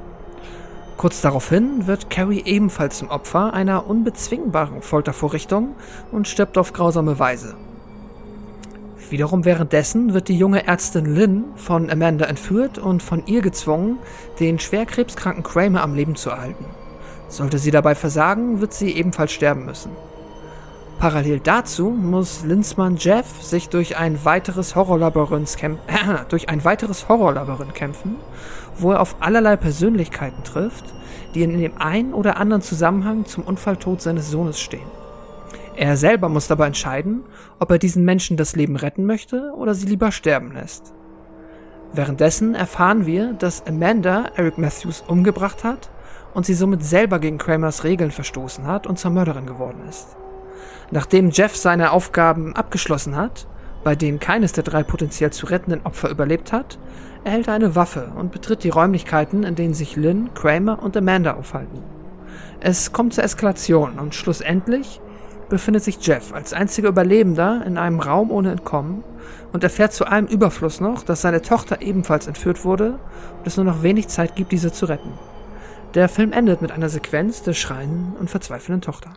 Kurz 0.97 1.21
daraufhin 1.21 1.87
wird 1.87 2.11
Carrie 2.11 2.43
ebenfalls 2.45 2.99
zum 2.99 3.09
Opfer 3.09 3.55
einer 3.55 3.87
unbezwingbaren 3.87 4.83
Foltervorrichtung 4.83 5.77
und 6.11 6.27
stirbt 6.27 6.59
auf 6.59 6.73
grausame 6.73 7.19
Weise. 7.21 7.55
Wiederum 9.11 9.45
währenddessen 9.45 10.13
wird 10.13 10.29
die 10.29 10.37
junge 10.37 10.67
Ärztin 10.67 11.07
Lynn 11.07 11.45
von 11.57 11.91
Amanda 11.91 12.27
entführt 12.27 12.79
und 12.79 13.03
von 13.03 13.23
ihr 13.27 13.41
gezwungen, 13.41 13.99
den 14.39 14.59
schwer 14.59 14.85
krebskranken 14.85 15.43
Kramer 15.43 15.83
am 15.83 15.95
Leben 15.95 16.15
zu 16.15 16.31
erhalten. 16.31 16.67
Sollte 17.29 17.59
sie 17.59 17.71
dabei 17.71 17.95
versagen, 17.95 18.61
wird 18.61 18.75
sie 18.75 18.91
ebenfalls 18.93 19.33
sterben 19.33 19.65
müssen. 19.65 19.91
Parallel 20.99 21.39
dazu 21.39 21.91
muss 21.91 22.45
Linzmann 22.45 22.97
Jeff 22.97 23.41
sich 23.41 23.69
durch 23.69 23.97
ein 23.97 24.25
weiteres 24.25 24.75
Horrorlabyrinth, 24.75 25.57
kämp 25.57 25.79
äh, 25.87 26.25
durch 26.29 26.49
ein 26.49 26.65
weiteres 26.65 27.09
Horrorlabyrinth 27.09 27.75
kämpfen, 27.75 28.17
wo 28.77 28.93
er 28.93 29.01
auf 29.01 29.17
allerlei 29.21 29.57
Persönlichkeiten 29.57 30.43
trifft, 30.43 30.85
die 31.35 31.43
in 31.43 31.59
dem 31.59 31.81
einen 31.81 32.13
oder 32.13 32.37
anderen 32.37 32.63
Zusammenhang 32.63 33.27
zum 33.27 33.45
Unfalltod 33.45 34.03
seines 34.03 34.31
Sohnes 34.31 34.61
stehen. 34.61 34.98
Er 35.79 35.97
selber 35.97 36.29
muss 36.29 36.49
dabei 36.49 36.67
entscheiden, 36.67 37.23
ob 37.61 37.71
er 37.71 37.79
diesen 37.79 38.05
Menschen 38.05 38.37
das 38.37 38.57
Leben 38.57 38.75
retten 38.75 39.07
möchte 39.07 39.53
oder 39.57 39.75
sie 39.75 39.87
lieber 39.87 40.11
sterben 40.11 40.53
lässt. 40.53 40.93
Währenddessen 41.93 42.57
erfahren 42.57 43.07
wir, 43.07 43.33
dass 43.35 43.65
Amanda 43.65 44.25
Eric 44.35 44.59
Matthews 44.59 45.05
umgebracht 45.07 45.63
hat 45.63 45.89
und 46.35 46.47
sie 46.47 46.55
somit 46.55 46.83
selber 46.83 47.21
gegen 47.21 47.39
Kramers 47.39 47.85
Regeln 47.85 48.11
verstoßen 48.11 48.67
hat 48.67 48.89
und 48.89 48.99
zur 48.99 49.13
Mörderin 49.13 49.47
geworden 49.47 49.83
ist. 49.89 50.17
Nachdem 50.91 51.31
Jeff 51.31 51.55
seine 51.55 51.93
Aufgaben 51.93 52.57
abgeschlossen 52.57 53.15
hat, 53.15 53.47
bei 53.85 53.95
denen 53.95 54.19
keines 54.19 54.51
der 54.51 54.65
drei 54.65 54.83
potenziell 54.83 55.31
zu 55.31 55.47
rettenden 55.47 55.87
Opfer 55.87 56.11
überlebt 56.11 56.53
hat, 56.53 56.77
erhält 57.23 57.47
er 57.47 57.55
eine 57.55 57.77
Waffe 57.77 58.11
und 58.17 58.33
betritt 58.33 58.65
die 58.65 58.71
Räumlichkeiten, 58.71 59.45
in 59.45 59.55
denen 59.55 59.75
sich 59.75 59.95
Lynn, 59.95 60.35
Kramer 60.35 60.83
und 60.83 60.97
Amanda 60.97 61.35
aufhalten. 61.35 61.85
Es 62.59 62.93
kommt 62.93 63.15
zur 63.15 63.23
Eskalation 63.23 64.01
und 64.01 64.17
schlussendlich 64.17 65.01
befindet 65.49 65.85
sich 65.85 66.05
Jeff 66.05 66.33
als 66.33 66.53
einziger 66.53 66.89
Überlebender 66.89 67.63
in 67.67 67.79
einem 67.79 68.01
Raum 68.01 68.31
ohne 68.31 68.51
Entkommen 68.51 69.03
und 69.53 69.65
erfährt 69.65 69.93
zu 69.93 70.07
allem 70.07 70.27
Überfluss 70.27 70.81
noch, 70.81 71.03
dass 71.03 71.23
seine 71.23 71.43
Tochter 71.43 71.81
ebenfalls 71.81 72.27
entführt 72.27 72.65
wurde 72.65 72.99
und 73.39 73.47
es 73.47 73.57
nur 73.57 73.65
noch 73.65 73.83
wenig 73.83 74.09
Zeit 74.09 74.37
gibt, 74.37 74.53
diese 74.53 74.73
zu 74.73 74.87
retten. 74.87 75.13
Der 75.95 76.09
Film 76.09 76.33
endet 76.33 76.61
mit 76.61 76.71
einer 76.71 76.89
Sequenz 76.89 77.43
der 77.43 77.55
schreienden 77.55 78.15
und 78.19 78.29
verzweifelnden 78.29 78.83
Tochter. 78.83 79.15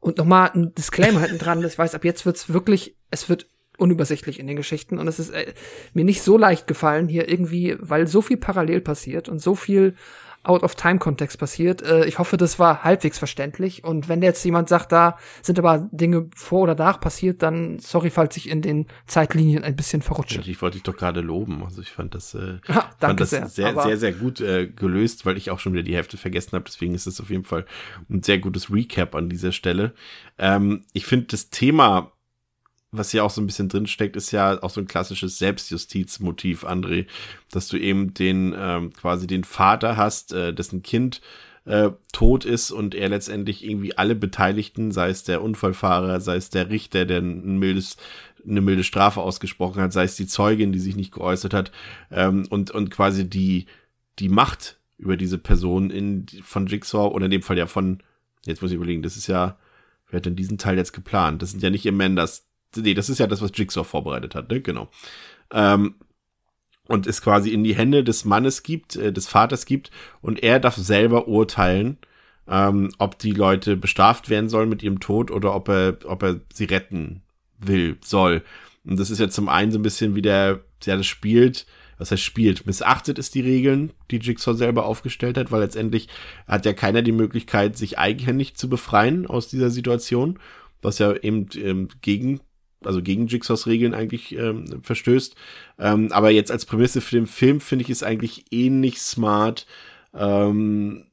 Und 0.00 0.18
nochmal 0.18 0.50
ein 0.54 0.74
Disclaimer 0.74 1.20
hinten 1.20 1.38
dran, 1.38 1.64
ich 1.64 1.78
weiß, 1.78 1.94
ab 1.94 2.04
jetzt 2.04 2.26
wird's 2.26 2.52
wirklich, 2.52 2.96
es 3.10 3.28
wird 3.28 3.46
unübersichtlich 3.78 4.38
in 4.38 4.46
den 4.46 4.56
Geschichten 4.56 4.98
und 4.98 5.08
es 5.08 5.18
ist 5.18 5.30
äh, 5.30 5.54
mir 5.94 6.04
nicht 6.04 6.22
so 6.22 6.36
leicht 6.36 6.66
gefallen 6.66 7.08
hier 7.08 7.28
irgendwie, 7.28 7.76
weil 7.80 8.06
so 8.06 8.20
viel 8.22 8.36
parallel 8.36 8.80
passiert 8.80 9.28
und 9.28 9.40
so 9.40 9.54
viel 9.54 9.94
Out-of-Time-Kontext 10.44 11.38
passiert. 11.38 11.82
Äh, 11.82 12.06
ich 12.06 12.18
hoffe, 12.18 12.36
das 12.36 12.58
war 12.58 12.82
halbwegs 12.84 13.18
verständlich. 13.18 13.84
Und 13.84 14.08
wenn 14.08 14.22
jetzt 14.22 14.44
jemand 14.44 14.68
sagt, 14.68 14.92
da 14.92 15.16
sind 15.40 15.58
aber 15.58 15.88
Dinge 15.92 16.28
vor 16.34 16.62
oder 16.62 16.74
nach 16.74 17.00
passiert, 17.00 17.42
dann 17.42 17.78
sorry, 17.78 18.10
falls 18.10 18.36
ich 18.36 18.48
in 18.48 18.62
den 18.62 18.86
Zeitlinien 19.06 19.64
ein 19.64 19.76
bisschen 19.76 20.02
verrutsche. 20.02 20.40
Ich 20.44 20.62
wollte 20.62 20.76
dich 20.76 20.82
doch 20.82 20.96
gerade 20.96 21.20
loben. 21.20 21.62
Also 21.64 21.80
ich 21.80 21.90
fand 21.90 22.14
das, 22.14 22.34
äh, 22.34 22.58
ah, 22.68 22.90
fand 22.98 23.20
das 23.20 23.30
sehr, 23.30 23.48
sehr, 23.48 23.80
sehr, 23.80 23.96
sehr, 23.96 24.12
gut 24.12 24.40
äh, 24.40 24.66
gelöst, 24.66 25.26
weil 25.26 25.36
ich 25.36 25.50
auch 25.50 25.58
schon 25.58 25.72
wieder 25.72 25.82
die 25.82 25.94
Hälfte 25.94 26.16
vergessen 26.16 26.52
habe. 26.52 26.64
Deswegen 26.66 26.94
ist 26.94 27.06
es 27.06 27.20
auf 27.20 27.30
jeden 27.30 27.44
Fall 27.44 27.64
ein 28.10 28.22
sehr 28.22 28.38
gutes 28.38 28.70
Recap 28.70 29.14
an 29.14 29.28
dieser 29.28 29.52
Stelle. 29.52 29.92
Ähm, 30.38 30.84
ich 30.92 31.06
finde 31.06 31.26
das 31.26 31.50
Thema 31.50 32.11
was 32.92 33.12
ja 33.12 33.22
auch 33.22 33.30
so 33.30 33.40
ein 33.40 33.46
bisschen 33.46 33.68
drin 33.68 33.86
steckt, 33.86 34.16
ist 34.16 34.30
ja 34.30 34.62
auch 34.62 34.70
so 34.70 34.80
ein 34.80 34.86
klassisches 34.86 35.38
Selbstjustizmotiv, 35.38 36.64
André, 36.64 37.06
dass 37.50 37.68
du 37.68 37.78
eben 37.78 38.12
den 38.14 38.54
ähm, 38.56 38.92
quasi 38.92 39.26
den 39.26 39.44
Vater 39.44 39.96
hast, 39.96 40.32
äh, 40.32 40.52
dessen 40.52 40.82
Kind 40.82 41.22
äh, 41.64 41.90
tot 42.12 42.44
ist 42.44 42.70
und 42.70 42.94
er 42.94 43.08
letztendlich 43.08 43.64
irgendwie 43.64 43.96
alle 43.96 44.14
Beteiligten, 44.14 44.92
sei 44.92 45.08
es 45.08 45.24
der 45.24 45.42
Unfallfahrer, 45.42 46.20
sei 46.20 46.36
es 46.36 46.50
der 46.50 46.68
Richter, 46.68 47.06
der 47.06 47.20
ein 47.20 47.58
mildes 47.58 47.96
eine 48.46 48.60
milde 48.60 48.84
Strafe 48.84 49.20
ausgesprochen 49.20 49.80
hat, 49.80 49.92
sei 49.92 50.02
es 50.04 50.16
die 50.16 50.26
Zeugin, 50.26 50.72
die 50.72 50.80
sich 50.80 50.96
nicht 50.96 51.12
geäußert 51.12 51.54
hat, 51.54 51.70
ähm, 52.10 52.46
und, 52.50 52.72
und 52.72 52.90
quasi 52.90 53.28
die, 53.28 53.66
die 54.18 54.28
Macht 54.28 54.78
über 54.98 55.16
diese 55.16 55.38
Person 55.38 55.90
in, 55.90 56.26
von 56.42 56.66
Jigsaw, 56.66 57.14
oder 57.14 57.26
in 57.26 57.30
dem 57.30 57.42
Fall 57.42 57.56
ja 57.56 57.66
von, 57.66 58.02
jetzt 58.44 58.60
muss 58.60 58.72
ich 58.72 58.76
überlegen, 58.76 59.02
das 59.02 59.16
ist 59.16 59.28
ja, 59.28 59.56
wer 60.10 60.18
hat 60.18 60.26
denn 60.26 60.36
diesen 60.36 60.58
Teil 60.58 60.76
jetzt 60.76 60.92
geplant? 60.92 61.40
Das 61.40 61.52
sind 61.52 61.62
ja 61.62 61.70
nicht 61.70 61.86
Amandas 61.86 62.46
nee, 62.76 62.94
das 62.94 63.08
ist 63.08 63.18
ja 63.18 63.26
das, 63.26 63.42
was 63.42 63.52
Jigsaw 63.54 63.84
vorbereitet 63.84 64.34
hat, 64.34 64.50
ne? 64.50 64.60
Genau. 64.60 64.88
Ähm, 65.52 65.94
und 66.88 67.06
es 67.06 67.22
quasi 67.22 67.50
in 67.50 67.64
die 67.64 67.76
Hände 67.76 68.04
des 68.04 68.24
Mannes 68.24 68.62
gibt, 68.62 68.96
äh, 68.96 69.12
des 69.12 69.28
Vaters 69.28 69.66
gibt, 69.66 69.90
und 70.20 70.42
er 70.42 70.60
darf 70.60 70.76
selber 70.76 71.28
urteilen, 71.28 71.98
ähm, 72.48 72.90
ob 72.98 73.18
die 73.18 73.32
Leute 73.32 73.76
bestraft 73.76 74.28
werden 74.28 74.48
sollen 74.48 74.68
mit 74.68 74.82
ihrem 74.82 75.00
Tod 75.00 75.30
oder 75.30 75.54
ob 75.54 75.68
er, 75.68 75.98
ob 76.04 76.22
er 76.22 76.40
sie 76.52 76.64
retten 76.64 77.22
will, 77.58 77.96
soll. 78.04 78.42
Und 78.84 78.98
das 78.98 79.10
ist 79.10 79.20
ja 79.20 79.28
zum 79.28 79.48
einen 79.48 79.70
so 79.70 79.78
ein 79.78 79.82
bisschen 79.82 80.14
wie 80.14 80.22
der, 80.22 80.60
der 80.84 80.96
das 80.96 81.06
spielt, 81.06 81.66
was 81.98 82.10
er 82.10 82.16
spielt, 82.16 82.66
missachtet 82.66 83.18
ist 83.18 83.34
die 83.36 83.42
Regeln, 83.42 83.92
die 84.10 84.16
Jigsaw 84.16 84.56
selber 84.56 84.86
aufgestellt 84.86 85.38
hat, 85.38 85.52
weil 85.52 85.60
letztendlich 85.60 86.08
hat 86.48 86.66
ja 86.66 86.72
keiner 86.72 87.02
die 87.02 87.12
Möglichkeit, 87.12 87.78
sich 87.78 87.98
eigenhändig 87.98 88.54
zu 88.56 88.68
befreien 88.68 89.26
aus 89.26 89.46
dieser 89.46 89.70
Situation, 89.70 90.40
was 90.80 90.98
ja 90.98 91.14
eben 91.14 91.46
ähm, 91.54 91.88
gegen 92.00 92.40
also 92.86 93.02
gegen 93.02 93.26
Jigsaws 93.26 93.66
Regeln 93.66 93.94
eigentlich 93.94 94.36
ähm, 94.36 94.82
verstößt. 94.82 95.34
Ähm, 95.78 96.12
aber 96.12 96.30
jetzt 96.30 96.50
als 96.50 96.66
Prämisse 96.66 97.00
für 97.00 97.16
den 97.16 97.26
Film 97.26 97.60
finde 97.60 97.84
ich 97.84 97.90
es 97.90 98.02
eigentlich 98.02 98.46
ähnlich 98.50 99.00
smart 99.00 99.66
ähm, 100.14 101.06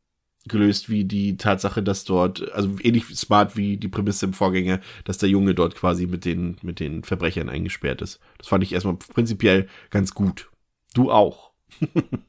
gelöst 0.48 0.90
wie 0.90 1.06
die 1.06 1.38
Tatsache, 1.38 1.84
dass 1.84 2.04
dort, 2.04 2.52
also 2.52 2.78
ähnlich 2.82 3.06
smart 3.06 3.56
wie 3.56 3.78
die 3.78 3.88
Prämisse 3.88 4.26
im 4.26 4.34
Vorgänger, 4.34 4.80
dass 5.04 5.18
der 5.18 5.30
Junge 5.30 5.54
dort 5.54 5.76
quasi 5.76 6.08
mit 6.08 6.26
den, 6.26 6.58
mit 6.62 6.80
den 6.80 7.04
Verbrechern 7.04 7.50
eingesperrt 7.50 8.02
ist. 8.02 8.20
Das 8.38 8.48
fand 8.48 8.64
ich 8.64 8.74
erstmal 8.74 8.96
prinzipiell 8.96 9.68
ganz 9.90 10.14
gut. 10.14 10.50
Du 10.94 11.12
auch. 11.12 11.52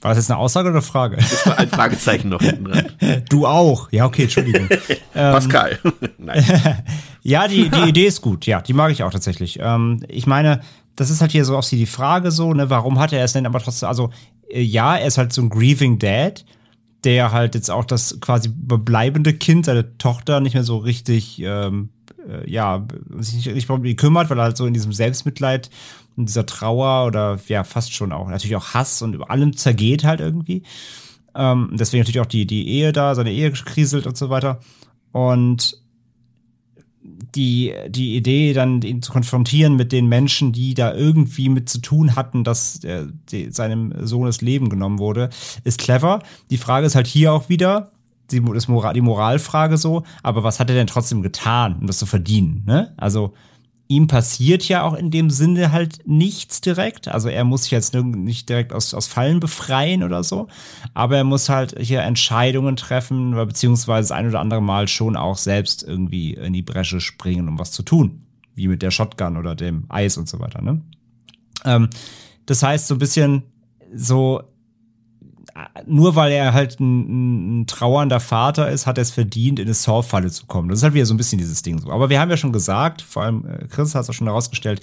War 0.00 0.10
das 0.10 0.18
jetzt 0.18 0.30
eine 0.30 0.38
Aussage 0.38 0.68
oder 0.68 0.76
eine 0.76 0.82
Frage? 0.82 1.16
Das 1.16 1.44
war 1.46 1.58
ein 1.58 1.68
Fragezeichen 1.68 2.28
noch 2.28 2.40
hinten 2.40 2.64
dran. 2.64 2.86
Du 3.28 3.46
auch. 3.46 3.90
Ja, 3.90 4.06
okay, 4.06 4.22
Entschuldigung. 4.24 4.68
Pascal. 5.12 5.78
Nein. 6.18 6.44
ja, 7.22 7.48
die, 7.48 7.68
die 7.68 7.88
Idee 7.88 8.06
ist 8.06 8.20
gut. 8.20 8.46
Ja, 8.46 8.60
die 8.60 8.74
mag 8.74 8.92
ich 8.92 9.02
auch 9.02 9.10
tatsächlich. 9.10 9.58
Ähm, 9.60 10.04
ich 10.08 10.26
meine, 10.26 10.60
das 10.94 11.10
ist 11.10 11.20
halt 11.20 11.32
hier 11.32 11.44
so 11.44 11.56
auch 11.56 11.64
die 11.64 11.86
Frage 11.86 12.30
so, 12.30 12.54
ne, 12.54 12.70
warum 12.70 12.98
hat 12.98 13.12
er 13.12 13.24
es 13.24 13.32
denn 13.32 13.46
aber 13.46 13.60
trotzdem, 13.60 13.88
also, 13.88 14.10
äh, 14.50 14.60
ja, 14.60 14.96
er 14.96 15.06
ist 15.06 15.18
halt 15.18 15.32
so 15.32 15.42
ein 15.42 15.48
grieving 15.48 15.98
Dad, 15.98 16.44
der 17.04 17.32
halt 17.32 17.54
jetzt 17.54 17.70
auch 17.70 17.84
das 17.84 18.20
quasi 18.20 18.50
bleibende 18.52 19.32
Kind, 19.34 19.66
seine 19.66 19.96
Tochter, 19.98 20.40
nicht 20.40 20.54
mehr 20.54 20.64
so 20.64 20.78
richtig, 20.78 21.40
ähm, 21.40 21.90
äh, 22.28 22.48
ja, 22.50 22.86
sich 23.18 23.34
nicht 23.34 23.48
richtig 23.48 23.70
um 23.70 23.82
die 23.82 23.96
kümmert, 23.96 24.30
weil 24.30 24.38
er 24.38 24.44
halt 24.44 24.56
so 24.56 24.66
in 24.66 24.74
diesem 24.74 24.92
Selbstmitleid 24.92 25.70
und 26.18 26.28
dieser 26.28 26.46
Trauer 26.46 27.06
oder 27.06 27.38
ja, 27.48 27.64
fast 27.64 27.94
schon 27.94 28.12
auch, 28.12 28.28
natürlich 28.28 28.56
auch 28.56 28.74
Hass 28.74 29.00
und 29.02 29.14
über 29.14 29.30
allem 29.30 29.56
zergeht 29.56 30.04
halt 30.04 30.20
irgendwie. 30.20 30.62
Ähm, 31.34 31.70
deswegen 31.72 32.00
natürlich 32.00 32.20
auch 32.20 32.26
die, 32.26 32.46
die 32.46 32.68
Ehe 32.68 32.92
da, 32.92 33.14
seine 33.14 33.32
Ehe 33.32 33.50
kriselt 33.52 34.06
und 34.06 34.16
so 34.16 34.28
weiter. 34.28 34.58
Und 35.12 35.80
die, 37.34 37.72
die 37.88 38.16
Idee, 38.16 38.52
dann 38.52 38.82
ihn 38.82 39.02
zu 39.02 39.12
konfrontieren 39.12 39.76
mit 39.76 39.92
den 39.92 40.08
Menschen, 40.08 40.52
die 40.52 40.74
da 40.74 40.92
irgendwie 40.94 41.48
mit 41.48 41.68
zu 41.68 41.80
tun 41.80 42.16
hatten, 42.16 42.44
dass 42.44 42.80
der, 42.80 43.06
die, 43.30 43.50
seinem 43.50 43.94
Sohn 44.06 44.26
das 44.26 44.40
Leben 44.40 44.68
genommen 44.68 44.98
wurde, 44.98 45.30
ist 45.64 45.78
clever. 45.78 46.20
Die 46.50 46.58
Frage 46.58 46.86
ist 46.86 46.94
halt 46.94 47.06
hier 47.06 47.32
auch 47.32 47.48
wieder, 47.48 47.92
die, 48.30 48.42
das 48.42 48.68
Moral, 48.68 48.94
die 48.94 49.00
Moralfrage 49.00 49.76
so, 49.76 50.02
aber 50.22 50.42
was 50.42 50.60
hat 50.60 50.68
er 50.68 50.76
denn 50.76 50.86
trotzdem 50.86 51.22
getan, 51.22 51.76
um 51.80 51.86
das 51.86 51.98
zu 51.98 52.06
verdienen? 52.06 52.64
Ne? 52.66 52.92
Also 52.96 53.34
ihm 53.88 54.06
passiert 54.06 54.68
ja 54.68 54.82
auch 54.82 54.92
in 54.92 55.10
dem 55.10 55.30
Sinne 55.30 55.72
halt 55.72 56.06
nichts 56.06 56.60
direkt. 56.60 57.08
Also 57.08 57.28
er 57.30 57.44
muss 57.44 57.62
sich 57.62 57.70
jetzt 57.72 57.94
nicht 57.94 58.48
direkt 58.48 58.72
aus, 58.74 58.92
aus 58.92 59.06
Fallen 59.06 59.40
befreien 59.40 60.02
oder 60.02 60.22
so. 60.22 60.46
Aber 60.92 61.16
er 61.16 61.24
muss 61.24 61.48
halt 61.48 61.74
hier 61.80 62.02
Entscheidungen 62.02 62.76
treffen, 62.76 63.32
beziehungsweise 63.32 64.14
ein 64.14 64.28
oder 64.28 64.40
andere 64.40 64.60
Mal 64.60 64.88
schon 64.88 65.16
auch 65.16 65.38
selbst 65.38 65.82
irgendwie 65.82 66.34
in 66.34 66.52
die 66.52 66.62
Bresche 66.62 67.00
springen, 67.00 67.48
um 67.48 67.58
was 67.58 67.72
zu 67.72 67.82
tun. 67.82 68.22
Wie 68.54 68.68
mit 68.68 68.82
der 68.82 68.90
Shotgun 68.90 69.38
oder 69.38 69.54
dem 69.54 69.84
Eis 69.88 70.18
und 70.18 70.28
so 70.28 70.38
weiter, 70.38 70.60
ne? 70.60 70.82
Ähm, 71.64 71.88
das 72.44 72.62
heißt, 72.62 72.88
so 72.88 72.94
ein 72.94 72.98
bisschen 72.98 73.42
so, 73.94 74.42
nur 75.86 76.14
weil 76.14 76.32
er 76.32 76.52
halt 76.52 76.80
ein, 76.80 77.60
ein 77.60 77.66
trauernder 77.66 78.20
Vater 78.20 78.70
ist, 78.70 78.86
hat 78.86 78.98
er 78.98 79.02
es 79.02 79.10
verdient, 79.10 79.58
in 79.58 79.66
eine 79.66 79.74
Saw-Falle 79.74 80.30
zu 80.30 80.46
kommen. 80.46 80.68
Das 80.68 80.78
ist 80.78 80.82
halt 80.82 80.94
wieder 80.94 81.06
so 81.06 81.14
ein 81.14 81.16
bisschen 81.16 81.38
dieses 81.38 81.62
Ding 81.62 81.78
so. 81.78 81.90
Aber 81.90 82.10
wir 82.10 82.20
haben 82.20 82.30
ja 82.30 82.36
schon 82.36 82.52
gesagt, 82.52 83.02
vor 83.02 83.22
allem 83.22 83.46
äh, 83.46 83.66
Chris 83.68 83.94
hat 83.94 84.02
es 84.02 84.10
auch 84.10 84.14
schon 84.14 84.26
herausgestellt, 84.26 84.80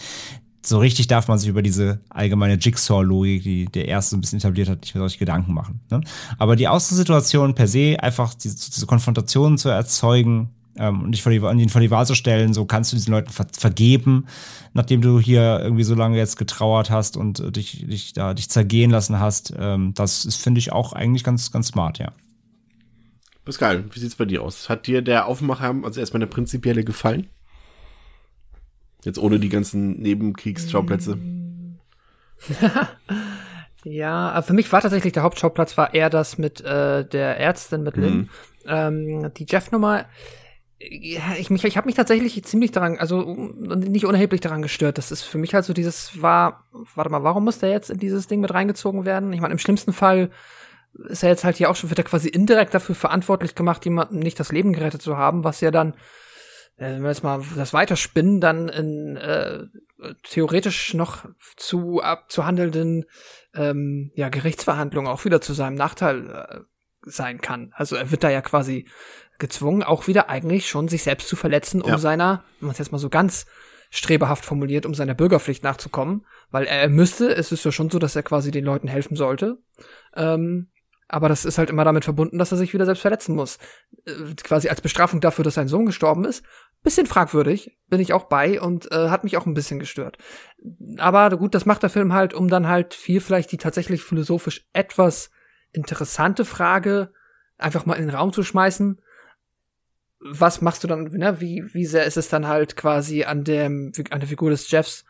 so 0.68 0.80
richtig 0.80 1.08
darf 1.08 1.28
man 1.28 1.38
sich 1.38 1.48
über 1.48 1.62
diese 1.62 2.00
allgemeine 2.10 2.56
Jigsaw-Logik, 2.56 3.44
die 3.44 3.66
der 3.66 3.88
erste 3.88 4.18
ein 4.18 4.22
bisschen 4.22 4.40
etabliert 4.40 4.68
hat, 4.68 4.82
nicht 4.82 4.96
mehr 4.96 5.02
solche 5.02 5.20
Gedanken 5.20 5.54
machen. 5.54 5.82
Ne? 5.92 6.02
Aber 6.38 6.56
die 6.56 6.68
Außensituation 6.68 7.54
per 7.54 7.68
se, 7.68 7.98
einfach 8.00 8.34
diese, 8.34 8.56
diese 8.72 8.86
Konfrontation 8.86 9.58
zu 9.58 9.70
erzeugen, 9.70 10.50
ähm, 10.78 11.04
und 11.04 11.12
dich 11.12 11.24
vor 11.24 11.32
die, 11.32 11.38
ihn 11.38 11.70
vor 11.70 11.82
die 11.82 11.92
Wahl 11.92 12.06
zu 12.06 12.16
stellen, 12.16 12.54
so 12.54 12.66
kannst 12.66 12.92
du 12.92 12.96
diesen 12.96 13.12
Leuten 13.12 13.30
ver 13.30 13.48
vergeben, 13.52 14.28
nachdem 14.74 15.02
du 15.02 15.20
hier 15.20 15.60
irgendwie 15.62 15.84
so 15.84 15.96
lange 15.96 16.18
jetzt 16.18 16.38
getrauert 16.38 16.90
hast 16.90 17.18
und 17.18 17.40
äh, 17.40 17.52
dich, 17.52 17.86
dich 17.88 18.14
da 18.14 18.34
dich 18.34 18.50
zergehen 18.50 18.92
lassen 18.92 19.20
hast. 19.20 19.54
Ähm, 19.58 19.94
das 19.94 20.26
ist, 20.26 20.42
finde 20.42 20.60
ich, 20.60 20.72
auch 20.72 20.94
eigentlich 20.94 21.24
ganz, 21.24 21.52
ganz 21.52 21.68
smart, 21.68 22.00
ja. 22.00 22.12
Pascal, 23.46 23.86
wie 23.92 24.00
sieht's 24.00 24.16
bei 24.16 24.26
dir 24.26 24.42
aus? 24.42 24.70
Hat 24.70 24.88
dir 24.88 25.02
der 25.02 25.28
Aufmacher, 25.28 25.76
also 25.84 26.00
erstmal 26.00 26.20
der 26.20 26.28
prinzipielle 26.28 26.84
gefallen? 26.84 27.28
Jetzt 29.04 29.20
ohne 29.20 29.40
die 29.40 29.50
ganzen 29.50 30.02
Nebenkriegsschauplätze. 30.02 31.20
ja, 33.84 34.42
für 34.42 34.54
mich 34.54 34.72
war 34.72 34.82
tatsächlich 34.82 35.14
der 35.14 35.22
Hauptschauplatz 35.22 35.78
war 35.78 35.94
eher 35.94 36.10
das 36.10 36.40
mit 36.40 36.62
äh, 36.62 37.08
der 37.08 37.40
Ärztin 37.40 37.84
mit 37.84 37.98
Lynn. 37.98 38.18
Mhm. 38.18 38.30
Ähm, 38.68 39.34
die 39.36 39.46
Jeff-Nummer, 39.48 40.06
ich, 40.90 41.50
mich, 41.50 41.64
ich 41.64 41.78
habe 41.78 41.86
mich 41.86 41.96
tatsächlich 41.96 42.44
ziemlich 42.44 42.72
daran, 42.72 42.98
also 42.98 43.24
nicht 43.26 44.06
unerheblich 44.06 44.42
daran 44.42 44.62
gestört. 44.62 44.98
Das 44.98 45.12
ist 45.12 45.24
für 45.24 45.38
mich 45.38 45.54
halt 45.54 45.66
so 45.66 45.74
dieses 45.74 46.22
war, 46.22 46.66
warte 46.96 47.12
mal, 47.12 47.24
warum 47.24 47.44
muss 47.44 47.60
der 47.60 47.70
jetzt 47.70 47.90
in 47.90 48.00
dieses 48.00 48.28
Ding 48.28 48.42
mit 48.42 48.54
reingezogen 48.54 49.06
werden? 49.06 49.34
Ich 49.34 49.42
meine, 49.42 49.54
im 49.54 49.60
schlimmsten 49.60 49.94
Fall 49.94 50.32
ist 51.08 51.24
er 51.24 51.30
jetzt 51.30 51.44
halt 51.44 51.58
hier 51.58 51.70
auch 51.70 51.76
schon, 51.76 51.90
wird 51.90 52.00
er 52.00 52.06
quasi 52.06 52.30
indirekt 52.30 52.74
dafür 52.74 52.96
verantwortlich 52.96 53.56
gemacht, 53.56 53.84
jemandem 53.86 54.20
nicht 54.20 54.40
das 54.40 54.52
Leben 54.52 54.74
gerettet 54.74 55.02
zu 55.02 55.18
haben, 55.18 55.44
was 55.44 55.62
ja 55.62 55.72
dann, 55.72 55.94
äh, 56.78 56.94
wenn 56.94 57.04
wir 57.04 57.10
jetzt 57.10 57.24
mal 57.24 57.42
das 57.56 57.74
weiterspinnen, 57.74 58.40
dann 58.40 58.70
in 58.70 59.18
äh, 59.18 59.64
theoretisch 60.24 60.94
noch 60.94 61.26
zu 61.58 62.02
abzuhandelnden 62.02 63.06
ähm, 63.54 64.12
ja, 64.16 64.30
Gerichtsverhandlungen 64.30 65.12
auch 65.12 65.26
wieder 65.26 65.42
zu 65.42 65.54
seinem 65.54 65.76
Nachteil 65.76 66.30
äh, 66.30 66.60
sein 67.06 67.40
kann. 67.42 67.72
Also 67.76 67.96
er 67.96 68.12
wird 68.12 68.24
da 68.24 68.30
ja 68.30 68.42
quasi 68.42 68.88
gezwungen, 69.38 69.84
auch 69.84 70.08
wieder 70.08 70.30
eigentlich 70.30 70.70
schon 70.70 70.88
sich 70.88 71.04
selbst 71.04 71.28
zu 71.28 71.36
verletzen, 71.36 71.82
um 71.82 71.90
ja. 71.90 71.98
seiner, 71.98 72.44
wenn 72.60 72.68
man 72.68 72.74
es 72.74 72.80
jetzt 72.80 72.92
mal 72.92 72.98
so 72.98 73.10
ganz 73.10 73.46
strebehaft 73.90 74.46
formuliert, 74.46 74.86
um 74.86 74.94
seiner 74.94 75.14
Bürgerpflicht 75.14 75.64
nachzukommen, 75.64 76.26
weil 76.52 76.66
er 76.66 76.90
müsste, 76.90 77.34
es 77.34 77.52
ist 77.52 77.64
ja 77.64 77.72
schon 77.72 77.90
so, 77.90 78.00
dass 78.00 78.16
er 78.16 78.24
quasi 78.24 78.52
den 78.52 78.66
Leuten 78.66 78.88
helfen 78.88 79.16
sollte. 79.16 79.60
Ähm, 80.16 80.70
aber 81.08 81.30
das 81.30 81.46
ist 81.46 81.58
halt 81.58 81.70
immer 81.70 81.86
damit 81.86 82.04
verbunden, 82.04 82.40
dass 82.40 82.52
er 82.52 82.58
sich 82.58 82.74
wieder 82.74 82.86
selbst 82.86 83.02
verletzen 83.02 83.36
muss. 83.36 83.60
Äh, 84.06 84.34
quasi 84.44 84.70
als 84.70 84.82
Bestrafung 84.82 85.22
dafür, 85.22 85.44
dass 85.44 85.54
sein 85.54 85.68
Sohn 85.68 85.86
gestorben 85.86 86.26
ist. 86.26 86.44
Bisschen 86.84 87.06
fragwürdig, 87.06 87.78
bin 87.88 88.00
ich 88.00 88.14
auch 88.14 88.26
bei 88.26 88.60
und 88.60 88.92
äh, 88.92 89.10
hat 89.10 89.24
mich 89.24 89.38
auch 89.38 89.46
ein 89.46 89.54
bisschen 89.54 89.80
gestört. 89.80 90.18
Aber 90.98 91.30
gut, 91.38 91.56
das 91.56 91.66
macht 91.66 91.84
der 91.84 91.90
Film 91.90 92.14
halt, 92.14 92.34
um 92.34 92.48
dann 92.48 92.68
halt 92.68 92.94
viel 92.94 93.22
vielleicht 93.22 93.52
die 93.52 93.58
tatsächlich 93.58 94.04
philosophisch 94.04 94.68
etwas 94.74 95.30
interessante 95.72 96.46
Frage 96.46 97.12
einfach 97.58 97.86
mal 97.86 97.96
in 97.96 98.08
den 98.08 98.16
Raum 98.16 98.34
zu 98.34 98.44
schmeißen 98.44 99.00
was 100.20 100.62
machst 100.62 100.84
du 100.84 100.88
dann, 100.88 101.04
ne? 101.04 101.40
wie, 101.42 101.64
wie 101.74 101.86
sehr 101.86 102.06
ist 102.06 102.18
es 102.18 102.30
dann 102.30 102.48
halt 102.48 102.76
quasi 102.76 103.24
an 103.24 103.44
dem, 103.44 103.92
an 104.10 104.20
der 104.20 104.30
Figur 104.30 104.50
des 104.50 104.70
Jeffs 104.72 105.06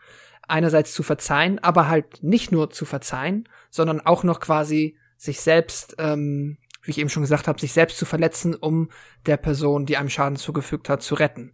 einerseits 0.48 0.92
zu 0.92 1.02
verzeihen, 1.02 1.58
aber 1.58 1.88
halt 1.88 2.22
nicht 2.22 2.52
nur 2.52 2.70
zu 2.70 2.84
verzeihen, 2.84 3.48
sondern 3.70 4.00
auch 4.00 4.24
noch 4.24 4.40
quasi 4.40 4.96
sich 5.16 5.40
selbst, 5.40 5.96
ähm, 5.98 6.58
wie 6.82 6.90
ich 6.92 6.98
eben 6.98 7.08
schon 7.08 7.22
gesagt 7.22 7.48
habe, 7.48 7.60
sich 7.60 7.72
selbst 7.72 7.98
zu 7.98 8.04
verletzen, 8.04 8.54
um 8.54 8.90
der 9.26 9.36
Person, 9.38 9.86
die 9.86 9.96
einem 9.96 10.10
Schaden 10.10 10.36
zugefügt 10.36 10.88
hat, 10.88 11.02
zu 11.02 11.14
retten. 11.14 11.52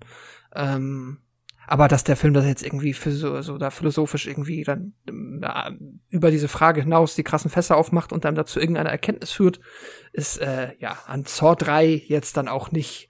Ähm, 0.55 1.19
aber 1.67 1.89
dass 1.89 2.05
der 2.05 2.17
Film 2.17 2.35
das 2.35 2.45
jetzt 2.45 2.65
irgendwie 2.65 2.93
für 2.93 3.13
so, 3.13 3.41
so 3.41 3.57
da 3.57 3.71
philosophisch 3.71 4.27
irgendwie 4.27 4.65
dann 4.65 4.95
äh, 5.07 5.71
über 6.11 6.31
diese 6.31 6.49
Frage 6.49 6.83
hinaus 6.83 7.15
die 7.15 7.23
krassen 7.23 7.51
Fässer 7.51 7.77
aufmacht 7.77 8.13
und 8.13 8.25
dann 8.25 8.35
dazu 8.35 8.61
irgendeine 8.61 8.91
Erkenntnis 8.91 9.31
führt, 9.31 9.61
ist 10.13 10.39
äh, 10.39 10.75
ja 10.81 10.99
an 11.07 11.25
Saw 11.25 11.55
3 11.55 11.87
jetzt 11.87 12.37
dann 12.37 12.49
auch 12.49 12.73
nicht 12.73 13.09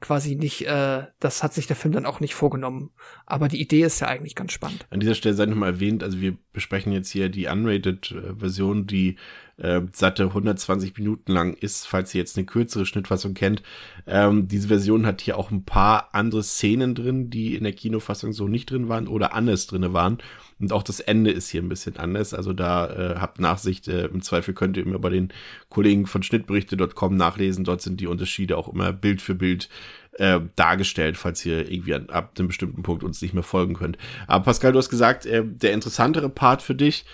quasi 0.00 0.34
nicht, 0.34 0.66
äh, 0.66 1.04
das 1.20 1.42
hat 1.42 1.52
sich 1.52 1.66
der 1.66 1.76
Film 1.76 1.92
dann 1.92 2.06
auch 2.06 2.20
nicht 2.20 2.34
vorgenommen. 2.34 2.90
Aber 3.26 3.48
die 3.48 3.60
Idee 3.60 3.82
ist 3.82 4.00
ja 4.00 4.08
eigentlich 4.08 4.34
ganz 4.34 4.52
spannend. 4.52 4.86
An 4.90 5.00
dieser 5.00 5.14
Stelle 5.14 5.34
sei 5.34 5.46
nochmal 5.46 5.74
erwähnt, 5.74 6.02
also 6.02 6.20
wir 6.20 6.36
besprechen 6.52 6.92
jetzt 6.92 7.10
hier 7.10 7.28
die 7.28 7.46
Unrated-Version, 7.46 8.86
die 8.86 9.16
äh, 9.58 9.82
satte 9.92 10.24
120 10.24 10.96
Minuten 10.96 11.32
lang 11.32 11.54
ist, 11.54 11.86
falls 11.86 12.14
ihr 12.14 12.20
jetzt 12.20 12.36
eine 12.36 12.46
kürzere 12.46 12.86
Schnittfassung 12.86 13.34
kennt. 13.34 13.62
Ähm, 14.06 14.48
diese 14.48 14.68
Version 14.68 15.04
hat 15.06 15.20
hier 15.20 15.36
auch 15.36 15.50
ein 15.50 15.64
paar 15.64 16.14
andere 16.14 16.42
Szenen 16.42 16.94
drin, 16.94 17.30
die 17.30 17.54
in 17.54 17.64
der 17.64 17.74
Kinofassung 17.74 18.32
so 18.32 18.48
nicht 18.48 18.70
drin 18.70 18.88
waren 18.88 19.06
oder 19.06 19.34
anders 19.34 19.66
drin 19.66 19.92
waren. 19.92 20.18
Und 20.60 20.72
auch 20.72 20.82
das 20.82 21.00
Ende 21.00 21.30
ist 21.30 21.48
hier 21.48 21.62
ein 21.62 21.68
bisschen 21.68 21.96
anders. 21.96 22.34
Also 22.34 22.52
da 22.52 22.86
äh, 22.86 23.18
habt 23.18 23.40
Nachsicht. 23.40 23.88
Äh, 23.88 24.06
Im 24.06 24.22
Zweifel 24.22 24.54
könnt 24.54 24.76
ihr 24.76 24.84
immer 24.84 24.98
bei 24.98 25.08
den 25.08 25.32
Kollegen 25.70 26.06
von 26.06 26.22
Schnittberichte.com 26.22 27.16
nachlesen. 27.16 27.64
Dort 27.64 27.80
sind 27.80 28.00
die 28.00 28.06
Unterschiede 28.06 28.56
auch 28.58 28.68
immer 28.68 28.92
Bild 28.92 29.22
für 29.22 29.34
Bild 29.34 29.68
äh, 30.12 30.40
dargestellt, 30.56 31.16
falls 31.16 31.44
ihr 31.46 31.70
irgendwie 31.70 31.94
an, 31.94 32.10
ab 32.10 32.32
einem 32.38 32.48
bestimmten 32.48 32.82
Punkt 32.82 33.02
uns 33.02 33.22
nicht 33.22 33.32
mehr 33.32 33.42
folgen 33.42 33.74
könnt. 33.74 33.96
Aber 34.26 34.44
Pascal, 34.44 34.72
du 34.72 34.78
hast 34.78 34.90
gesagt, 34.90 35.24
äh, 35.24 35.42
der 35.44 35.72
interessantere 35.72 36.28
Part 36.28 36.60
für 36.60 36.74
dich 36.74 37.06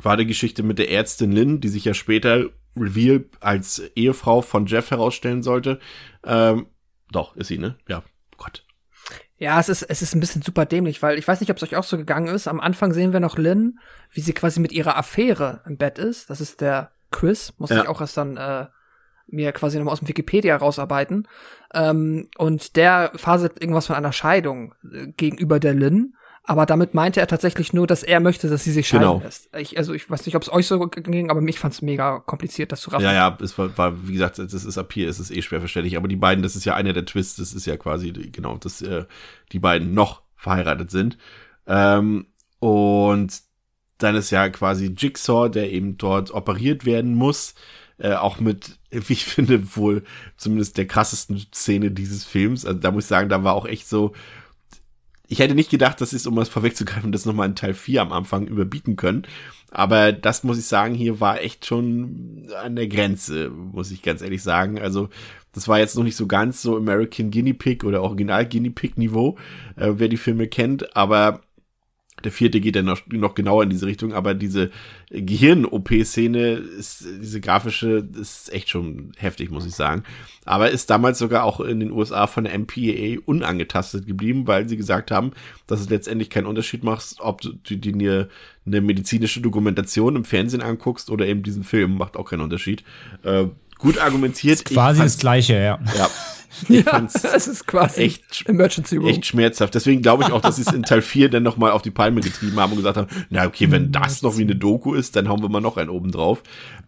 war 0.00 0.16
die 0.16 0.26
Geschichte 0.26 0.62
mit 0.62 0.78
der 0.78 0.90
Ärztin 0.90 1.32
Lynn, 1.32 1.60
die 1.60 1.68
sich 1.68 1.84
ja 1.84 1.92
später 1.92 2.46
Reveal 2.76 3.24
als 3.40 3.82
Ehefrau 3.94 4.40
von 4.40 4.66
Jeff 4.66 4.90
herausstellen 4.90 5.42
sollte. 5.42 5.78
Ähm, 6.24 6.66
doch, 7.10 7.36
ist 7.36 7.48
sie, 7.48 7.58
ne? 7.58 7.76
Ja. 7.88 8.02
Ja, 9.42 9.58
es 9.58 9.68
ist, 9.68 9.82
es 9.82 10.02
ist 10.02 10.14
ein 10.14 10.20
bisschen 10.20 10.40
super 10.40 10.66
dämlich, 10.66 11.02
weil 11.02 11.18
ich 11.18 11.26
weiß 11.26 11.40
nicht, 11.40 11.50
ob 11.50 11.56
es 11.56 11.64
euch 11.64 11.74
auch 11.74 11.82
so 11.82 11.96
gegangen 11.96 12.32
ist. 12.32 12.46
Am 12.46 12.60
Anfang 12.60 12.92
sehen 12.92 13.12
wir 13.12 13.18
noch 13.18 13.38
Lynn, 13.38 13.80
wie 14.12 14.20
sie 14.20 14.34
quasi 14.34 14.60
mit 14.60 14.70
ihrer 14.70 14.96
Affäre 14.96 15.62
im 15.66 15.78
Bett 15.78 15.98
ist. 15.98 16.30
Das 16.30 16.40
ist 16.40 16.60
der 16.60 16.92
Chris, 17.10 17.52
muss 17.58 17.70
ja. 17.70 17.82
ich 17.82 17.88
auch 17.88 18.00
erst 18.00 18.16
dann 18.16 18.36
äh, 18.36 18.66
mir 19.26 19.50
quasi 19.50 19.78
nochmal 19.78 19.94
aus 19.94 19.98
dem 19.98 20.06
Wikipedia 20.06 20.56
rausarbeiten. 20.56 21.26
Ähm, 21.74 22.28
und 22.38 22.76
der 22.76 23.10
faselt 23.16 23.60
irgendwas 23.60 23.88
von 23.88 23.96
einer 23.96 24.12
Scheidung 24.12 24.76
äh, 24.88 25.08
gegenüber 25.08 25.58
der 25.58 25.74
Lynn. 25.74 26.14
Aber 26.44 26.66
damit 26.66 26.92
meinte 26.92 27.20
er 27.20 27.28
tatsächlich 27.28 27.72
nur, 27.72 27.86
dass 27.86 28.02
er 28.02 28.18
möchte, 28.18 28.48
dass 28.48 28.64
sie 28.64 28.72
sich 28.72 28.88
scheiden 28.88 29.06
Genau. 29.06 29.20
lässt. 29.22 29.48
Ich, 29.56 29.78
also 29.78 29.94
ich 29.94 30.10
weiß 30.10 30.26
nicht, 30.26 30.34
ob 30.34 30.42
es 30.42 30.52
euch 30.52 30.66
so 30.66 30.80
ging, 30.88 31.30
aber 31.30 31.40
mich 31.40 31.60
fand 31.60 31.74
es 31.74 31.82
mega 31.82 32.18
kompliziert, 32.18 32.72
das 32.72 32.80
zu 32.80 32.90
raffen. 32.90 33.04
Ja, 33.04 33.12
ja, 33.12 33.38
es 33.40 33.56
war, 33.58 33.76
war, 33.78 34.08
wie 34.08 34.14
gesagt, 34.14 34.38
das 34.38 34.52
ist 34.52 34.76
ab 34.76 34.92
hier, 34.92 35.08
ist 35.08 35.20
es 35.20 35.30
eh 35.30 35.40
schwer 35.40 35.60
verständlich. 35.60 35.96
Aber 35.96 36.08
die 36.08 36.16
beiden, 36.16 36.42
das 36.42 36.56
ist 36.56 36.64
ja 36.64 36.74
einer 36.74 36.92
der 36.92 37.04
Twists, 37.04 37.36
das 37.36 37.52
ist 37.52 37.66
ja 37.66 37.76
quasi, 37.76 38.10
genau, 38.10 38.56
dass 38.56 38.82
äh, 38.82 39.04
die 39.52 39.60
beiden 39.60 39.94
noch 39.94 40.22
verheiratet 40.34 40.90
sind. 40.90 41.16
Ähm, 41.68 42.26
und 42.58 43.40
dann 43.98 44.16
ist 44.16 44.30
ja 44.30 44.48
quasi 44.48 44.94
Jigsaw, 44.96 45.48
der 45.48 45.70
eben 45.70 45.96
dort 45.96 46.32
operiert 46.32 46.84
werden 46.84 47.14
muss. 47.14 47.54
Äh, 47.98 48.14
auch 48.14 48.40
mit, 48.40 48.78
wie 48.90 49.12
ich 49.12 49.24
finde, 49.24 49.76
wohl 49.76 50.02
zumindest 50.36 50.76
der 50.76 50.88
krassesten 50.88 51.38
Szene 51.54 51.92
dieses 51.92 52.24
Films. 52.24 52.66
Also 52.66 52.80
da 52.80 52.90
muss 52.90 53.04
ich 53.04 53.08
sagen, 53.08 53.28
da 53.28 53.44
war 53.44 53.54
auch 53.54 53.66
echt 53.66 53.88
so, 53.88 54.12
ich 55.32 55.38
hätte 55.38 55.54
nicht 55.54 55.70
gedacht, 55.70 55.98
dass 56.02 56.12
es, 56.12 56.26
um 56.26 56.36
das 56.36 56.50
vorwegzugreifen, 56.50 57.10
das 57.10 57.24
nochmal 57.24 57.48
in 57.48 57.54
Teil 57.54 57.72
4 57.72 58.02
am 58.02 58.12
Anfang 58.12 58.46
überbieten 58.46 58.96
können. 58.96 59.22
Aber 59.70 60.12
das 60.12 60.44
muss 60.44 60.58
ich 60.58 60.66
sagen, 60.66 60.94
hier 60.94 61.20
war 61.20 61.40
echt 61.40 61.64
schon 61.64 62.48
an 62.62 62.76
der 62.76 62.86
Grenze, 62.86 63.48
muss 63.48 63.90
ich 63.90 64.02
ganz 64.02 64.20
ehrlich 64.20 64.42
sagen. 64.42 64.78
Also, 64.78 65.08
das 65.52 65.68
war 65.68 65.78
jetzt 65.78 65.96
noch 65.96 66.04
nicht 66.04 66.16
so 66.16 66.26
ganz 66.26 66.60
so 66.60 66.76
American 66.76 67.30
Guinea 67.30 67.54
Pig 67.54 67.82
oder 67.82 68.02
Original 68.02 68.46
Guinea 68.46 68.72
Pig 68.74 68.98
Niveau, 68.98 69.38
äh, 69.76 69.92
wer 69.96 70.08
die 70.08 70.18
Filme 70.18 70.48
kennt, 70.48 70.94
aber 70.94 71.40
der 72.24 72.32
vierte 72.32 72.60
geht 72.60 72.76
dann 72.76 72.84
noch, 72.86 73.00
noch 73.10 73.34
genauer 73.34 73.62
in 73.64 73.70
diese 73.70 73.86
Richtung, 73.86 74.12
aber 74.12 74.34
diese 74.34 74.70
Gehirn-OP-Szene 75.10 76.52
ist, 76.52 77.04
diese 77.20 77.40
grafische, 77.40 78.06
ist 78.20 78.52
echt 78.52 78.68
schon 78.70 79.12
heftig, 79.16 79.50
muss 79.50 79.66
ich 79.66 79.74
sagen. 79.74 80.04
Aber 80.44 80.70
ist 80.70 80.90
damals 80.90 81.18
sogar 81.18 81.44
auch 81.44 81.60
in 81.60 81.80
den 81.80 81.90
USA 81.92 82.26
von 82.26 82.44
der 82.44 82.58
MPAA 82.58 83.20
unangetastet 83.26 84.06
geblieben, 84.06 84.46
weil 84.46 84.68
sie 84.68 84.76
gesagt 84.76 85.10
haben, 85.10 85.32
dass 85.66 85.80
es 85.80 85.90
letztendlich 85.90 86.30
keinen 86.30 86.46
Unterschied 86.46 86.82
macht, 86.84 87.16
ob 87.18 87.40
du 87.40 87.52
dir 87.76 87.92
eine, 87.94 88.28
eine 88.66 88.80
medizinische 88.80 89.40
Dokumentation 89.40 90.16
im 90.16 90.24
Fernsehen 90.24 90.62
anguckst 90.62 91.10
oder 91.10 91.26
eben 91.26 91.42
diesen 91.42 91.64
Film, 91.64 91.96
macht 91.96 92.16
auch 92.16 92.28
keinen 92.30 92.40
Unterschied. 92.42 92.82
Äh, 93.22 93.46
gut 93.78 93.98
argumentiert. 93.98 94.64
Quasi 94.64 94.72
Ich 94.72 94.76
fand's- 94.98 95.14
das 95.14 95.18
Gleiche, 95.18 95.54
ja. 95.54 95.80
Ja. 95.96 96.08
Ich 96.68 96.84
Ja, 96.84 97.06
es 97.06 97.24
ist 97.46 97.66
quasi 97.66 98.02
echt 98.02 98.48
Emergency 98.48 98.96
Room. 98.96 99.08
echt 99.08 99.26
schmerzhaft. 99.26 99.74
Deswegen 99.74 100.02
glaube 100.02 100.24
ich 100.24 100.32
auch, 100.32 100.40
dass 100.40 100.56
sie 100.56 100.62
es 100.62 100.72
in 100.72 100.82
Teil 100.82 101.02
4 101.02 101.28
dann 101.30 101.42
nochmal 101.42 101.72
auf 101.72 101.82
die 101.82 101.90
Palme 101.90 102.20
getrieben 102.20 102.58
haben 102.60 102.72
und 102.72 102.78
gesagt 102.78 102.96
haben, 102.96 103.08
na 103.30 103.46
okay, 103.46 103.70
wenn 103.70 103.92
das 103.92 104.22
noch 104.22 104.36
wie 104.36 104.42
eine 104.42 104.56
Doku 104.56 104.94
ist, 104.94 105.16
dann 105.16 105.28
hauen 105.28 105.42
wir 105.42 105.48
mal 105.48 105.60
noch 105.60 105.76
einen 105.76 105.90
oben 105.90 106.10
drauf. 106.10 106.42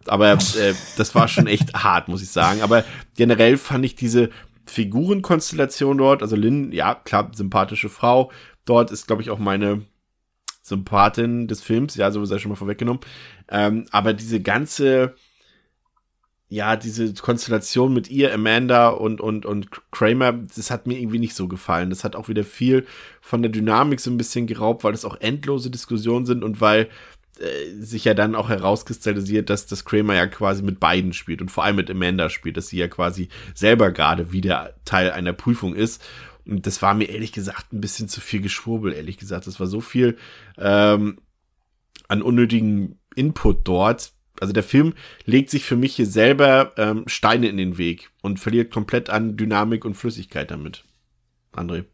Aber 0.07 0.33
äh, 0.33 0.73
das 0.97 1.15
war 1.15 1.27
schon 1.27 1.47
echt 1.47 1.73
hart, 1.83 2.07
muss 2.07 2.21
ich 2.21 2.29
sagen. 2.29 2.61
Aber 2.61 2.83
generell 3.15 3.57
fand 3.57 3.85
ich 3.85 3.95
diese 3.95 4.29
Figurenkonstellation 4.67 5.97
dort, 5.97 6.21
also 6.21 6.35
Lynn, 6.35 6.71
ja, 6.71 6.95
klar, 6.95 7.31
sympathische 7.35 7.89
Frau. 7.89 8.31
Dort 8.65 8.91
ist, 8.91 9.07
glaube 9.07 9.21
ich, 9.21 9.29
auch 9.29 9.39
meine 9.39 9.83
Sympathin 10.61 11.47
des 11.47 11.61
Films, 11.61 11.95
ja, 11.95 12.09
so 12.09 12.25
sei 12.25 12.39
schon 12.39 12.49
mal 12.49 12.55
vorweggenommen. 12.55 13.01
Ähm, 13.49 13.85
aber 13.91 14.13
diese 14.13 14.41
ganze, 14.41 15.15
ja, 16.55 16.77
diese 16.77 17.13
Konstellation 17.13 17.93
mit 17.93 18.09
ihr, 18.09 18.33
Amanda 18.33 18.87
und, 18.87 19.19
und, 19.19 19.45
und 19.45 19.67
Kramer, 19.91 20.31
das 20.31 20.71
hat 20.71 20.87
mir 20.87 20.97
irgendwie 20.97 21.19
nicht 21.19 21.35
so 21.35 21.49
gefallen. 21.49 21.89
Das 21.89 22.05
hat 22.05 22.15
auch 22.15 22.29
wieder 22.29 22.45
viel 22.45 22.87
von 23.19 23.41
der 23.41 23.51
Dynamik 23.51 23.99
so 23.99 24.09
ein 24.09 24.15
bisschen 24.15 24.47
geraubt, 24.47 24.85
weil 24.85 24.93
das 24.93 25.03
auch 25.03 25.19
endlose 25.19 25.69
Diskussionen 25.69 26.25
sind 26.25 26.45
und 26.45 26.61
weil 26.61 26.87
äh, 27.39 27.81
sich 27.81 28.05
ja 28.05 28.13
dann 28.13 28.35
auch 28.35 28.47
herauskristallisiert, 28.47 29.49
dass 29.49 29.65
das 29.65 29.83
Kramer 29.83 30.15
ja 30.15 30.27
quasi 30.27 30.63
mit 30.63 30.79
beiden 30.79 31.11
spielt 31.11 31.41
und 31.41 31.51
vor 31.51 31.65
allem 31.65 31.75
mit 31.75 31.91
Amanda 31.91 32.29
spielt, 32.29 32.55
dass 32.55 32.69
sie 32.69 32.77
ja 32.77 32.87
quasi 32.87 33.27
selber 33.53 33.91
gerade 33.91 34.31
wieder 34.31 34.75
Teil 34.85 35.11
einer 35.11 35.33
Prüfung 35.33 35.75
ist. 35.75 36.01
Und 36.45 36.65
das 36.65 36.81
war 36.81 36.93
mir 36.93 37.09
ehrlich 37.09 37.33
gesagt 37.33 37.73
ein 37.73 37.81
bisschen 37.81 38.07
zu 38.07 38.21
viel 38.21 38.39
Geschwurbel, 38.39 38.93
ehrlich 38.93 39.17
gesagt. 39.17 39.45
Das 39.45 39.59
war 39.59 39.67
so 39.67 39.81
viel 39.81 40.15
ähm, 40.57 41.17
an 42.07 42.21
unnötigen 42.21 42.97
Input 43.13 43.67
dort. 43.67 44.14
Also 44.39 44.53
der 44.53 44.63
Film 44.63 44.93
legt 45.25 45.49
sich 45.49 45.63
für 45.63 45.75
mich 45.75 45.95
hier 45.95 46.05
selber 46.07 46.73
ähm, 46.77 47.03
Steine 47.07 47.47
in 47.47 47.57
den 47.57 47.77
Weg 47.77 48.09
und 48.21 48.39
verliert 48.39 48.71
komplett 48.71 49.09
an 49.09 49.37
Dynamik 49.37 49.85
und 49.85 49.95
Flüssigkeit 49.95 50.51
damit. 50.51 50.83
André. 51.53 51.85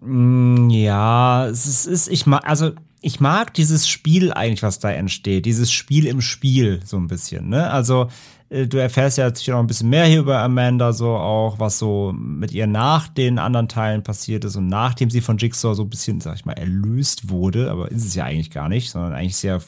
Mm, 0.00 0.68
Ja, 0.70 1.46
es 1.48 1.86
ist, 1.86 2.08
ich 2.08 2.26
mag, 2.26 2.46
also 2.48 2.72
ich 3.00 3.20
mag 3.20 3.52
dieses 3.54 3.88
Spiel 3.88 4.32
eigentlich, 4.32 4.62
was 4.62 4.78
da 4.78 4.90
entsteht. 4.90 5.44
Dieses 5.46 5.70
Spiel 5.72 6.06
im 6.06 6.20
Spiel, 6.20 6.80
so 6.84 6.96
ein 6.96 7.06
bisschen, 7.06 7.48
ne? 7.50 7.70
Also, 7.70 8.08
äh, 8.48 8.66
du 8.66 8.78
erfährst 8.78 9.18
ja 9.18 9.26
jetzt 9.26 9.46
noch 9.46 9.58
ein 9.58 9.66
bisschen 9.66 9.90
mehr 9.90 10.06
hier 10.06 10.20
über 10.20 10.38
Amanda, 10.38 10.92
so 10.92 11.10
auch, 11.10 11.58
was 11.58 11.78
so 11.78 12.14
mit 12.16 12.52
ihr 12.52 12.66
nach 12.66 13.08
den 13.08 13.38
anderen 13.38 13.68
Teilen 13.68 14.02
passiert 14.02 14.44
ist 14.44 14.56
und 14.56 14.68
nachdem 14.68 15.10
sie 15.10 15.20
von 15.20 15.36
Jigsaw 15.38 15.74
so 15.74 15.82
ein 15.82 15.90
bisschen, 15.90 16.20
sag 16.20 16.36
ich 16.36 16.44
mal, 16.46 16.54
erlöst 16.54 17.28
wurde, 17.28 17.70
aber 17.70 17.90
ist 17.90 18.06
es 18.06 18.14
ja 18.14 18.24
eigentlich 18.24 18.50
gar 18.50 18.68
nicht, 18.70 18.90
sondern 18.90 19.12
eigentlich 19.12 19.36
sehr, 19.36 19.60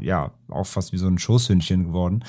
ja, 0.00 0.32
auch 0.48 0.66
fast 0.66 0.92
wie 0.92 0.98
so 0.98 1.06
ein 1.06 1.18
Schoßhündchen 1.18 1.84
geworden. 1.84 2.24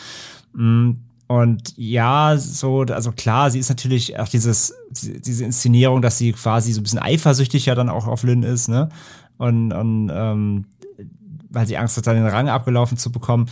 Mm, 0.53 0.92
Und 1.27 1.74
ja, 1.76 2.38
so, 2.38 2.82
also 2.82 3.11
klar, 3.11 3.50
sie 3.50 3.60
ist 3.60 3.69
natürlich 3.69 4.19
auch 4.19 4.27
dieses, 4.27 4.74
diese 4.92 5.44
Inszenierung, 5.44 6.02
dass 6.02 6.18
sie 6.19 6.32
quasi 6.34 6.72
so 6.72 6.82
ein 6.82 6.84
bisschen 6.84 7.00
eifersüchtig 7.00 7.66
ja 7.66 7.74
dann 7.76 7.90
auch 7.90 8.06
auf 8.08 8.24
Lynn 8.24 8.44
ist, 8.44 8.68
ne? 8.68 8.90
Und, 9.38 9.74
und 9.74 10.11
ähm, 10.14 10.66
weil 11.50 11.66
sie 11.68 11.77
Angst 11.77 11.98
hat, 11.98 12.06
dann 12.08 12.16
den 12.16 12.27
Rang 12.27 12.48
abgelaufen 12.48 12.98
zu 12.98 13.11
bekommen. 13.11 13.48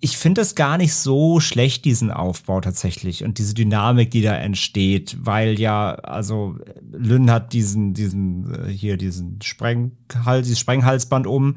Ich 0.00 0.16
finde 0.16 0.40
es 0.40 0.54
gar 0.54 0.78
nicht 0.78 0.94
so 0.94 1.40
schlecht, 1.40 1.84
diesen 1.84 2.12
Aufbau 2.12 2.60
tatsächlich 2.60 3.24
und 3.24 3.38
diese 3.38 3.52
Dynamik, 3.52 4.12
die 4.12 4.22
da 4.22 4.34
entsteht, 4.34 5.16
weil 5.20 5.58
ja, 5.58 5.94
also 5.96 6.56
Lynn 6.92 7.30
hat 7.30 7.52
diesen, 7.52 7.94
diesen, 7.94 8.54
äh, 8.54 8.70
hier, 8.70 8.96
diesen 8.96 9.42
Sprenghals, 9.42 10.46
dieses 10.46 10.60
Sprenghalsband 10.60 11.26
um 11.26 11.56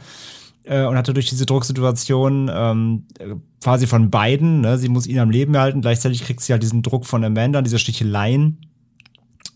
äh, 0.63 0.85
und 0.85 0.97
hatte 0.97 1.13
durch 1.13 1.29
diese 1.29 1.45
Drucksituation 1.45 2.49
ähm, 2.53 3.05
äh, 3.19 3.35
quasi 3.63 3.87
von 3.87 4.09
beiden, 4.09 4.61
ne, 4.61 4.77
sie 4.77 4.89
muss 4.89 5.07
ihn 5.07 5.19
am 5.19 5.29
Leben 5.29 5.53
erhalten, 5.53 5.81
gleichzeitig 5.81 6.23
kriegt 6.23 6.41
sie 6.41 6.53
halt 6.53 6.63
diesen 6.63 6.81
Druck 6.81 7.05
von 7.05 7.23
Amanda, 7.23 7.61
diese 7.61 7.79
Sticheleien. 7.79 8.57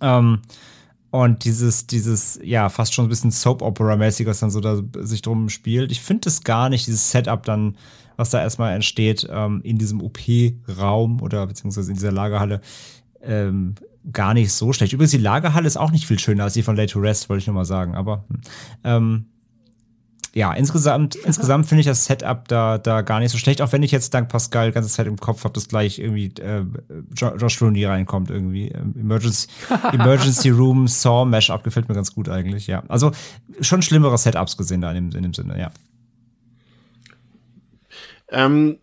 Ähm, 0.01 0.39
und 1.11 1.45
dieses, 1.45 1.87
dieses, 1.87 2.39
ja, 2.43 2.67
fast 2.67 2.93
schon 2.93 3.05
ein 3.05 3.09
bisschen 3.09 3.31
Soap-Opera-mäßig, 3.31 4.27
was 4.27 4.39
dann 4.39 4.51
so 4.51 4.59
da 4.59 4.81
sich 4.99 5.21
drum 5.21 5.47
spielt. 5.47 5.91
Ich 5.91 6.01
finde 6.01 6.27
es 6.27 6.43
gar 6.43 6.67
nicht, 6.69 6.87
dieses 6.87 7.09
Setup 7.09 7.41
dann, 7.43 7.77
was 8.17 8.31
da 8.31 8.41
erstmal 8.41 8.75
entsteht, 8.75 9.25
ähm, 9.31 9.61
in 9.63 9.77
diesem 9.77 10.01
OP-Raum 10.01 11.21
oder 11.21 11.47
beziehungsweise 11.47 11.91
in 11.91 11.95
dieser 11.95 12.11
Lagerhalle, 12.11 12.59
ähm, 13.21 13.75
gar 14.11 14.33
nicht 14.33 14.51
so 14.51 14.73
schlecht. 14.73 14.93
Übrigens, 14.93 15.11
die 15.11 15.17
Lagerhalle 15.17 15.67
ist 15.67 15.77
auch 15.77 15.91
nicht 15.91 16.05
viel 16.05 16.19
schöner 16.19 16.43
als 16.43 16.53
die 16.53 16.63
von 16.63 16.75
Late 16.75 16.93
to 16.93 16.99
Rest, 16.99 17.29
wollte 17.29 17.39
ich 17.39 17.47
nur 17.47 17.55
mal 17.55 17.65
sagen. 17.65 17.95
Aber 17.95 18.25
hm, 18.27 18.41
ähm, 18.83 19.25
ja, 20.37 20.51
insgesamt, 20.51 21.15
insgesamt 21.15 21.65
finde 21.65 21.79
ich 21.79 21.87
das 21.87 22.03
Setup 22.03 22.45
da, 22.49 22.77
da 22.77 23.01
gar 23.03 23.21
nicht 23.21 23.31
so 23.31 23.37
schlecht, 23.37 23.61
auch 23.61 23.71
wenn 23.71 23.83
ich 23.83 23.91
jetzt 23.91 24.13
dank 24.13 24.27
Pascal 24.27 24.67
die 24.67 24.73
ganze 24.73 24.89
Zeit 24.89 25.07
im 25.07 25.15
Kopf 25.15 25.45
habe, 25.45 25.53
dass 25.53 25.69
gleich 25.69 25.97
irgendwie 25.97 26.25
äh, 26.41 26.65
Jo- 27.15 27.37
Josh 27.37 27.61
Rooney 27.61 27.85
reinkommt 27.85 28.29
irgendwie. 28.29 28.67
Ähm, 28.67 28.93
Emergency, 28.99 29.47
Emergency 29.93 30.49
Room 30.49 30.89
Saw 30.89 31.23
Mashup 31.23 31.63
gefällt 31.63 31.87
mir 31.87 31.95
ganz 31.95 32.13
gut 32.13 32.27
eigentlich, 32.27 32.67
ja. 32.67 32.83
Also 32.89 33.11
schon 33.61 33.81
schlimmere 33.81 34.17
Setups 34.17 34.57
gesehen 34.57 34.81
da 34.81 34.91
in 34.91 35.09
dem, 35.09 35.17
in 35.17 35.23
dem 35.23 35.33
Sinne, 35.33 35.57
ja. 35.57 35.71
Ähm, 38.29 38.79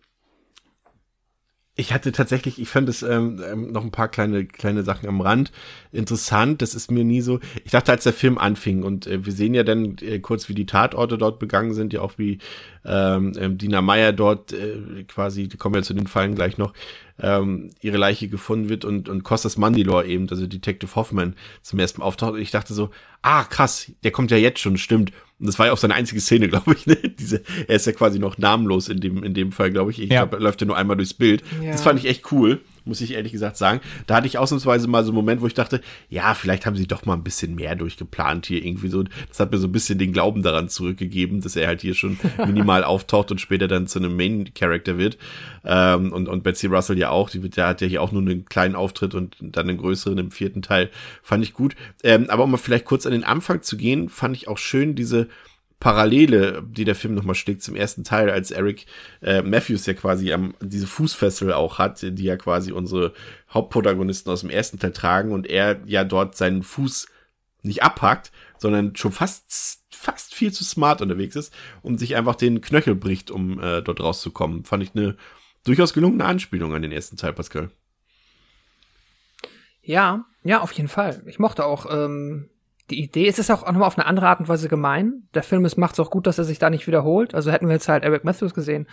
ich 1.75 1.91
hatte 1.91 2.11
tatsächlich, 2.11 2.61
ich 2.61 2.69
fand 2.69 2.87
es 2.87 3.01
ähm, 3.01 3.41
ähm, 3.49 3.71
noch 3.71 3.83
ein 3.83 3.89
paar 3.89 4.07
kleine 4.07 4.45
kleine 4.45 4.83
Sachen 4.83 5.09
am 5.09 5.21
Rand 5.21 5.51
interessant. 5.91 6.61
Das 6.61 6.75
ist 6.75 6.91
mir 6.91 7.03
nie 7.03 7.21
so. 7.21 7.39
Ich 7.65 7.71
dachte, 7.71 7.91
als 7.91 8.03
der 8.03 8.13
Film 8.13 8.37
anfing 8.37 8.83
und 8.83 9.07
äh, 9.07 9.25
wir 9.25 9.33
sehen 9.33 9.55
ja 9.55 9.63
dann 9.63 9.97
äh, 10.01 10.19
kurz, 10.19 10.49
wie 10.49 10.53
die 10.53 10.67
Tatorte 10.67 11.17
dort 11.17 11.39
begangen 11.39 11.73
sind, 11.73 11.91
ja 11.91 12.01
auch 12.01 12.13
wie 12.17 12.37
ähm, 12.85 13.33
ähm, 13.39 13.57
Dina 13.57 13.81
Meyer 13.81 14.13
dort 14.13 14.53
äh, 14.53 15.03
quasi, 15.07 15.47
kommen 15.49 15.75
ja 15.75 15.81
zu 15.81 15.95
den 15.95 16.05
Fallen 16.05 16.35
gleich 16.35 16.59
noch, 16.59 16.73
ähm, 17.19 17.71
ihre 17.81 17.97
Leiche 17.97 18.27
gefunden 18.27 18.69
wird 18.69 18.85
und 18.85 19.09
und 19.09 19.23
Costas 19.23 19.57
Mandylor 19.57 20.05
eben, 20.05 20.29
also 20.29 20.45
Detective 20.45 20.95
Hoffman 20.95 21.35
zum 21.63 21.79
ersten 21.79 22.01
Mal 22.01 22.05
auftaucht. 22.05 22.33
Und 22.33 22.41
ich 22.41 22.51
dachte 22.51 22.75
so, 22.75 22.91
ah 23.23 23.45
krass, 23.45 23.91
der 24.03 24.11
kommt 24.11 24.29
ja 24.29 24.37
jetzt 24.37 24.59
schon, 24.59 24.77
stimmt. 24.77 25.11
Und 25.43 25.47
das 25.47 25.59
war 25.59 25.65
ja 25.65 25.73
auch 25.73 25.77
seine 25.77 25.93
einzige 25.95 26.21
Szene, 26.21 26.47
glaube 26.49 26.73
ich. 26.73 26.87
Ne? 26.87 26.95
Diese, 26.95 27.41
er 27.67 27.75
ist 27.75 27.85
ja 27.85 27.91
quasi 27.91 28.17
noch 28.17 28.37
namenlos 28.37 28.87
in 28.87 29.01
dem, 29.01 29.21
in 29.25 29.33
dem 29.33 29.51
Fall, 29.51 29.71
glaube 29.71 29.91
ich. 29.91 30.01
Ich 30.01 30.09
Ja. 30.09 30.21
glaube, 30.21 30.37
er 30.37 30.41
läuft 30.41 30.61
ja 30.61 30.67
nur 30.67 30.77
einmal 30.77 30.95
durchs 30.95 31.13
Bild. 31.13 31.43
Ja. 31.61 31.73
Das 31.73 31.81
fand 31.81 31.99
ich 31.99 32.05
echt 32.05 32.31
cool, 32.31 32.61
muss 32.85 33.01
ich 33.01 33.13
ehrlich 33.13 33.31
gesagt 33.31 33.57
sagen. 33.57 33.81
Da 34.07 34.15
hatte 34.15 34.27
ich 34.27 34.37
ausnahmsweise 34.37 34.87
mal 34.87 35.03
so 35.03 35.11
einen 35.11 35.15
Moment, 35.15 35.41
wo 35.41 35.47
ich 35.47 35.53
dachte, 35.53 35.81
ja, 36.09 36.33
vielleicht 36.33 36.65
haben 36.65 36.75
sie 36.75 36.87
doch 36.87 37.05
mal 37.05 37.13
ein 37.13 37.23
bisschen 37.23 37.55
mehr 37.55 37.75
durchgeplant 37.75 38.45
hier 38.45 38.63
irgendwie 38.63 38.89
so. 38.89 39.03
Das 39.27 39.39
hat 39.39 39.51
mir 39.51 39.57
so 39.57 39.67
ein 39.67 39.71
bisschen 39.71 39.99
den 39.99 40.13
Glauben 40.13 40.43
daran 40.43 40.69
zurückgegeben, 40.69 41.41
dass 41.41 41.55
er 41.55 41.67
halt 41.67 41.81
hier 41.81 41.93
schon 41.93 42.17
minimal 42.45 42.83
auftaucht 42.83 43.31
und 43.31 43.41
später 43.41 43.67
dann 43.67 43.87
zu 43.87 43.99
einem 43.99 44.15
Main-Character 44.15 44.97
wird. 44.97 45.17
Ähm, 45.65 46.11
und, 46.11 46.27
und 46.27 46.43
Betsy 46.43 46.67
Russell 46.67 46.97
ja 46.97 47.09
auch, 47.09 47.29
die 47.29 47.43
wird, 47.43 47.57
der 47.57 47.67
hat 47.67 47.81
ja 47.81 47.87
hier 47.87 48.01
auch 48.01 48.11
nur 48.11 48.21
einen 48.21 48.45
kleinen 48.45 48.75
Auftritt 48.75 49.15
und 49.15 49.35
dann 49.39 49.69
einen 49.69 49.77
größeren 49.77 50.17
im 50.17 50.31
vierten 50.31 50.61
Teil. 50.61 50.89
Fand 51.21 51.43
ich 51.43 51.53
gut. 51.53 51.75
Ähm, 52.03 52.29
aber 52.29 52.43
um 52.43 52.51
mal 52.51 52.57
vielleicht 52.57 52.85
kurz 52.85 53.05
an 53.05 53.11
den 53.11 53.23
Anfang 53.23 53.61
zu 53.61 53.77
gehen, 53.77 54.09
fand 54.09 54.35
ich 54.35 54.47
auch 54.47 54.57
schön 54.57 54.95
diese 54.95 55.27
Parallele, 55.83 56.63
die 56.65 56.85
der 56.85 56.95
Film 56.95 57.13
nochmal 57.13 57.35
schlägt 57.35 57.61
zum 57.61 57.75
ersten 57.75 58.05
Teil, 58.05 58.29
als 58.29 58.51
Eric 58.51 58.85
äh, 59.21 59.41
Matthews 59.41 59.85
ja 59.85 59.93
quasi 59.93 60.31
am, 60.31 60.53
diese 60.61 60.87
Fußfessel 60.87 61.51
auch 61.51 61.77
hat, 61.77 62.01
die 62.01 62.23
ja 62.23 62.37
quasi 62.37 62.71
unsere 62.71 63.11
Hauptprotagonisten 63.53 64.31
aus 64.31 64.39
dem 64.41 64.49
ersten 64.49 64.79
Teil 64.79 64.93
tragen 64.93 65.33
und 65.33 65.45
er 65.45 65.81
ja 65.85 66.05
dort 66.05 66.37
seinen 66.37 66.63
Fuß 66.63 67.07
nicht 67.63 67.83
abhackt, 67.83 68.31
sondern 68.57 68.95
schon 68.95 69.11
fast, 69.11 69.83
fast 69.91 70.33
viel 70.33 70.53
zu 70.53 70.63
smart 70.63 71.01
unterwegs 71.01 71.35
ist 71.35 71.53
und 71.81 71.97
sich 71.97 72.15
einfach 72.15 72.37
den 72.37 72.61
Knöchel 72.61 72.95
bricht, 72.95 73.29
um 73.29 73.59
äh, 73.59 73.81
dort 73.81 73.99
rauszukommen. 73.99 74.63
Fand 74.63 74.83
ich 74.83 74.95
eine 74.95 75.17
durchaus 75.65 75.91
gelungene 75.91 76.23
Anspielung 76.23 76.73
an 76.73 76.81
den 76.81 76.93
ersten 76.93 77.17
Teil, 77.17 77.33
Pascal. 77.33 77.71
Ja, 79.81 80.23
ja, 80.45 80.61
auf 80.61 80.71
jeden 80.71 80.87
Fall. 80.87 81.23
Ich 81.25 81.39
mochte 81.39 81.65
auch 81.65 81.87
ähm, 81.91 82.49
die 82.89 83.01
Idee. 83.01 83.27
Es 83.27 83.39
ist 83.39 83.49
auch 83.49 83.65
nochmal 83.65 83.87
auf 83.87 83.97
eine 83.97 84.05
andere 84.05 84.27
Art 84.27 84.39
und 84.39 84.47
Weise 84.47 84.67
gemein. 84.67 85.27
Der 85.33 85.43
Film 85.43 85.67
macht 85.77 85.93
es 85.93 85.99
auch 85.99 86.11
gut, 86.11 86.27
dass 86.27 86.37
er 86.37 86.43
sich 86.43 86.59
da 86.59 86.69
nicht 86.69 86.87
wiederholt. 86.87 87.33
Also 87.33 87.51
hätten 87.51 87.67
wir 87.67 87.73
jetzt 87.73 87.87
halt 87.87 88.03
Eric 88.03 88.23
Matthews 88.23 88.53
gesehen, 88.53 88.87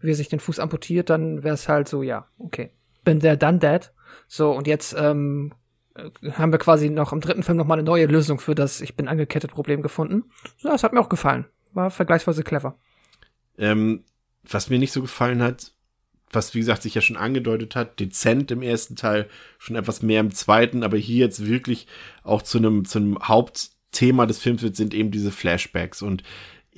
wie 0.00 0.10
er 0.10 0.16
sich 0.16 0.28
den 0.28 0.40
Fuß 0.40 0.58
amputiert, 0.58 1.10
dann 1.10 1.44
wäre 1.44 1.54
es 1.54 1.68
halt 1.68 1.88
so, 1.88 2.02
ja, 2.02 2.26
okay. 2.38 2.70
Bin 3.04 3.20
there, 3.20 3.38
done 3.38 3.60
that. 3.60 3.92
So, 4.26 4.50
und 4.52 4.66
jetzt 4.66 4.94
ähm, 4.98 5.52
haben 6.32 6.52
wir 6.52 6.58
quasi 6.58 6.90
noch 6.90 7.12
im 7.12 7.20
dritten 7.20 7.42
Film 7.42 7.56
nochmal 7.56 7.78
eine 7.78 7.86
neue 7.86 8.06
Lösung 8.06 8.40
für 8.40 8.54
das 8.54 8.80
Ich 8.80 8.96
bin 8.96 9.08
angekettet 9.08 9.52
Problem 9.52 9.82
gefunden. 9.82 10.24
Ja, 10.58 10.72
das 10.72 10.82
hat 10.82 10.92
mir 10.92 11.00
auch 11.00 11.08
gefallen. 11.08 11.46
War 11.72 11.90
vergleichsweise 11.90 12.42
clever. 12.42 12.76
Ähm, 13.58 14.04
was 14.42 14.70
mir 14.70 14.78
nicht 14.78 14.92
so 14.92 15.00
gefallen 15.00 15.42
hat, 15.42 15.72
was 16.30 16.54
wie 16.54 16.58
gesagt 16.58 16.82
sich 16.82 16.94
ja 16.94 17.00
schon 17.00 17.16
angedeutet 17.16 17.76
hat, 17.76 18.00
dezent 18.00 18.50
im 18.50 18.62
ersten 18.62 18.96
Teil, 18.96 19.28
schon 19.58 19.76
etwas 19.76 20.02
mehr 20.02 20.20
im 20.20 20.32
zweiten, 20.32 20.82
aber 20.82 20.96
hier 20.96 21.24
jetzt 21.24 21.46
wirklich 21.46 21.86
auch 22.22 22.42
zu 22.42 22.58
einem, 22.58 22.84
zu 22.84 22.98
einem 22.98 23.18
Hauptthema 23.20 24.26
des 24.26 24.38
Films 24.38 24.62
wird, 24.62 24.76
sind 24.76 24.94
eben 24.94 25.10
diese 25.10 25.30
Flashbacks 25.30 26.02
und 26.02 26.22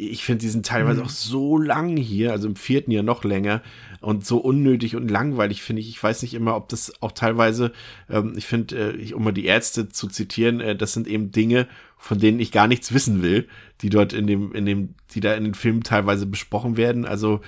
ich 0.00 0.22
finde, 0.22 0.42
die 0.42 0.48
sind 0.48 0.64
teilweise 0.64 1.00
mhm. 1.00 1.06
auch 1.06 1.10
so 1.10 1.58
lang 1.58 1.96
hier, 1.96 2.30
also 2.30 2.46
im 2.46 2.54
vierten 2.54 2.92
Jahr 2.92 3.02
noch 3.02 3.24
länger 3.24 3.62
und 4.00 4.24
so 4.24 4.38
unnötig 4.38 4.94
und 4.94 5.10
langweilig, 5.10 5.60
finde 5.60 5.82
ich. 5.82 5.88
Ich 5.88 6.00
weiß 6.00 6.22
nicht 6.22 6.34
immer, 6.34 6.54
ob 6.54 6.68
das 6.68 7.02
auch 7.02 7.10
teilweise, 7.10 7.72
ähm, 8.08 8.34
ich 8.36 8.46
finde, 8.46 8.92
äh, 8.92 9.12
um 9.12 9.24
mal 9.24 9.32
die 9.32 9.46
Ärzte 9.46 9.88
zu 9.88 10.06
zitieren, 10.06 10.60
äh, 10.60 10.76
das 10.76 10.92
sind 10.92 11.08
eben 11.08 11.32
Dinge, 11.32 11.66
von 11.96 12.20
denen 12.20 12.38
ich 12.38 12.52
gar 12.52 12.68
nichts 12.68 12.94
wissen 12.94 13.22
will, 13.22 13.48
die 13.80 13.90
dort 13.90 14.12
in 14.12 14.28
dem, 14.28 14.52
in 14.52 14.66
dem, 14.66 14.94
die 15.10 15.20
da 15.20 15.34
in 15.34 15.42
den 15.42 15.54
Filmen 15.54 15.82
teilweise 15.82 16.26
besprochen 16.26 16.76
werden. 16.76 17.04
Also, 17.04 17.40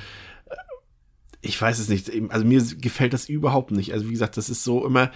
ich 1.42 1.60
weiß 1.60 1.78
es 1.78 1.88
nicht. 1.88 2.10
Also 2.30 2.44
mir 2.44 2.62
gefällt 2.80 3.12
das 3.12 3.28
überhaupt 3.28 3.70
nicht. 3.70 3.92
Also 3.92 4.06
wie 4.06 4.12
gesagt, 4.12 4.36
das 4.36 4.50
ist 4.50 4.64
so 4.64 4.86
immer, 4.86 5.10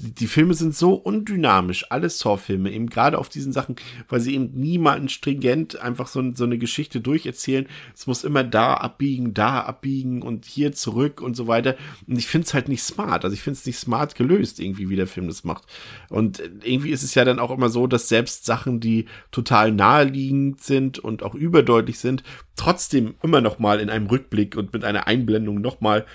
die 0.00 0.26
Filme 0.26 0.54
sind 0.54 0.74
so 0.74 0.94
undynamisch, 0.94 1.86
alle 1.90 2.08
Saw-Filme, 2.08 2.70
eben 2.72 2.88
gerade 2.88 3.18
auf 3.18 3.28
diesen 3.28 3.52
Sachen, 3.52 3.76
weil 4.08 4.20
sie 4.20 4.34
eben 4.34 4.52
niemanden 4.52 5.08
stringent 5.08 5.78
einfach 5.78 6.06
so, 6.06 6.34
so 6.34 6.44
eine 6.44 6.58
Geschichte 6.58 7.00
durcherzählen. 7.00 7.66
Es 7.94 8.06
muss 8.06 8.24
immer 8.24 8.42
da 8.42 8.74
abbiegen, 8.74 9.34
da 9.34 9.60
abbiegen 9.60 10.22
und 10.22 10.46
hier 10.46 10.72
zurück 10.72 11.20
und 11.20 11.36
so 11.36 11.46
weiter. 11.46 11.76
Und 12.06 12.18
ich 12.18 12.26
finde 12.26 12.46
es 12.46 12.54
halt 12.54 12.68
nicht 12.68 12.82
smart. 12.82 13.24
Also 13.24 13.34
ich 13.34 13.42
finde 13.42 13.58
es 13.58 13.66
nicht 13.66 13.78
smart 13.78 14.14
gelöst, 14.14 14.60
irgendwie, 14.60 14.88
wie 14.88 14.96
der 14.96 15.06
Film 15.06 15.28
das 15.28 15.44
macht. 15.44 15.64
Und 16.08 16.40
irgendwie 16.64 16.90
ist 16.90 17.02
es 17.02 17.14
ja 17.14 17.24
dann 17.24 17.38
auch 17.38 17.50
immer 17.50 17.68
so, 17.68 17.86
dass 17.86 18.08
selbst 18.08 18.46
Sachen, 18.46 18.80
die 18.80 19.06
total 19.30 19.72
naheliegend 19.72 20.62
sind 20.62 20.98
und 20.98 21.22
auch 21.22 21.34
überdeutlich 21.34 21.98
sind, 21.98 22.22
trotzdem 22.56 23.14
immer 23.22 23.40
noch 23.40 23.58
mal 23.58 23.80
in 23.80 23.90
einem 23.90 24.06
Rückblick 24.06 24.56
und 24.56 24.72
mit 24.72 24.84
einer 24.84 25.06
Einblendung 25.06 25.60
noch 25.60 25.80
mal 25.80 26.06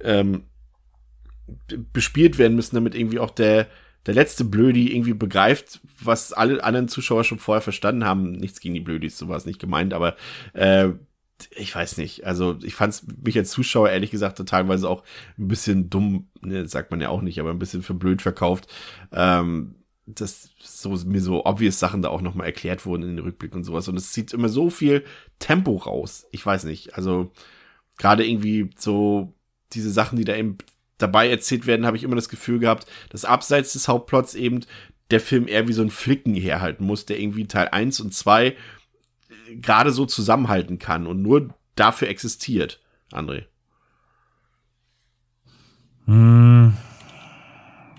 ähm, 0.00 0.44
bespielt 1.92 2.38
werden 2.38 2.56
müssen, 2.56 2.74
damit 2.74 2.94
irgendwie 2.94 3.18
auch 3.18 3.30
der, 3.30 3.68
der 4.06 4.14
letzte 4.14 4.44
Blödi 4.44 4.92
irgendwie 4.92 5.14
begreift, 5.14 5.80
was 6.02 6.32
alle 6.32 6.62
anderen 6.62 6.88
Zuschauer 6.88 7.24
schon 7.24 7.38
vorher 7.38 7.62
verstanden 7.62 8.04
haben. 8.04 8.32
Nichts 8.32 8.60
gegen 8.60 8.74
die 8.74 8.80
Blödis, 8.80 9.18
so 9.18 9.28
war 9.28 9.36
es 9.36 9.46
nicht 9.46 9.60
gemeint, 9.60 9.94
aber 9.94 10.16
äh, 10.52 10.90
ich 11.50 11.74
weiß 11.74 11.98
nicht. 11.98 12.24
Also 12.24 12.58
ich 12.62 12.74
fand 12.74 13.24
mich 13.24 13.36
als 13.36 13.50
Zuschauer 13.50 13.90
ehrlich 13.90 14.10
gesagt 14.10 14.44
teilweise 14.46 14.88
auch 14.88 15.02
ein 15.38 15.48
bisschen 15.48 15.90
dumm, 15.90 16.28
ne, 16.40 16.66
sagt 16.68 16.90
man 16.90 17.00
ja 17.00 17.08
auch 17.08 17.22
nicht, 17.22 17.40
aber 17.40 17.50
ein 17.50 17.58
bisschen 17.58 17.82
für 17.82 17.94
blöd 17.94 18.22
verkauft. 18.22 18.72
Ähm, 19.12 19.76
dass 20.06 20.50
so 20.60 20.90
mir 21.06 21.20
so 21.20 21.46
obvious 21.46 21.78
Sachen 21.78 22.02
da 22.02 22.10
auch 22.10 22.20
nochmal 22.20 22.46
erklärt 22.46 22.84
wurden 22.84 23.02
in 23.02 23.16
den 23.16 23.24
Rückblick 23.24 23.54
und 23.54 23.64
sowas. 23.64 23.88
Und 23.88 23.96
es 23.96 24.12
zieht 24.12 24.32
immer 24.32 24.48
so 24.50 24.68
viel 24.68 25.04
Tempo 25.38 25.76
raus. 25.76 26.26
Ich 26.30 26.44
weiß 26.44 26.64
nicht. 26.64 26.94
Also 26.94 27.32
gerade 27.96 28.26
irgendwie 28.26 28.70
so 28.76 29.32
diese 29.72 29.90
Sachen, 29.90 30.18
die 30.18 30.24
da 30.24 30.36
eben 30.36 30.58
dabei 30.98 31.28
erzählt 31.28 31.66
werden, 31.66 31.86
habe 31.86 31.96
ich 31.96 32.02
immer 32.02 32.16
das 32.16 32.28
Gefühl 32.28 32.58
gehabt, 32.58 32.86
dass 33.10 33.24
abseits 33.24 33.72
des 33.72 33.88
Hauptplots 33.88 34.34
eben 34.34 34.60
der 35.10 35.20
Film 35.20 35.48
eher 35.48 35.68
wie 35.68 35.72
so 35.72 35.82
ein 35.82 35.90
Flicken 35.90 36.34
herhalten 36.34 36.84
muss, 36.84 37.06
der 37.06 37.20
irgendwie 37.20 37.46
Teil 37.46 37.68
1 37.68 38.00
und 38.00 38.14
2 38.14 38.46
äh, 38.46 38.54
gerade 39.56 39.90
so 39.90 40.06
zusammenhalten 40.06 40.78
kann 40.78 41.06
und 41.06 41.22
nur 41.22 41.54
dafür 41.74 42.08
existiert, 42.08 42.80
André. 43.12 43.44
Hm. 46.06 46.74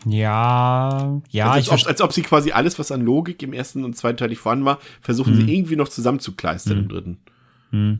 Ja, 0.07 1.21
ja. 1.29 1.51
Also 1.51 1.71
als, 1.71 1.83
ob, 1.83 1.89
als 1.89 2.01
ob 2.01 2.13
sie 2.13 2.21
quasi 2.21 2.51
alles, 2.51 2.77
was 2.77 2.91
an 2.91 3.01
Logik 3.01 3.41
im 3.41 3.53
ersten 3.53 3.83
und 3.83 3.97
zweiten 3.97 4.17
Teil 4.17 4.29
nicht 4.29 4.39
vorhanden 4.39 4.65
war, 4.65 4.79
versuchen 5.01 5.33
hm. 5.33 5.47
sie 5.47 5.53
irgendwie 5.53 5.75
noch 5.75 5.89
zusammenzukleistern 5.89 6.77
hm. 6.77 6.83
im 6.83 6.89
dritten. 6.89 7.17
Hm 7.71 7.97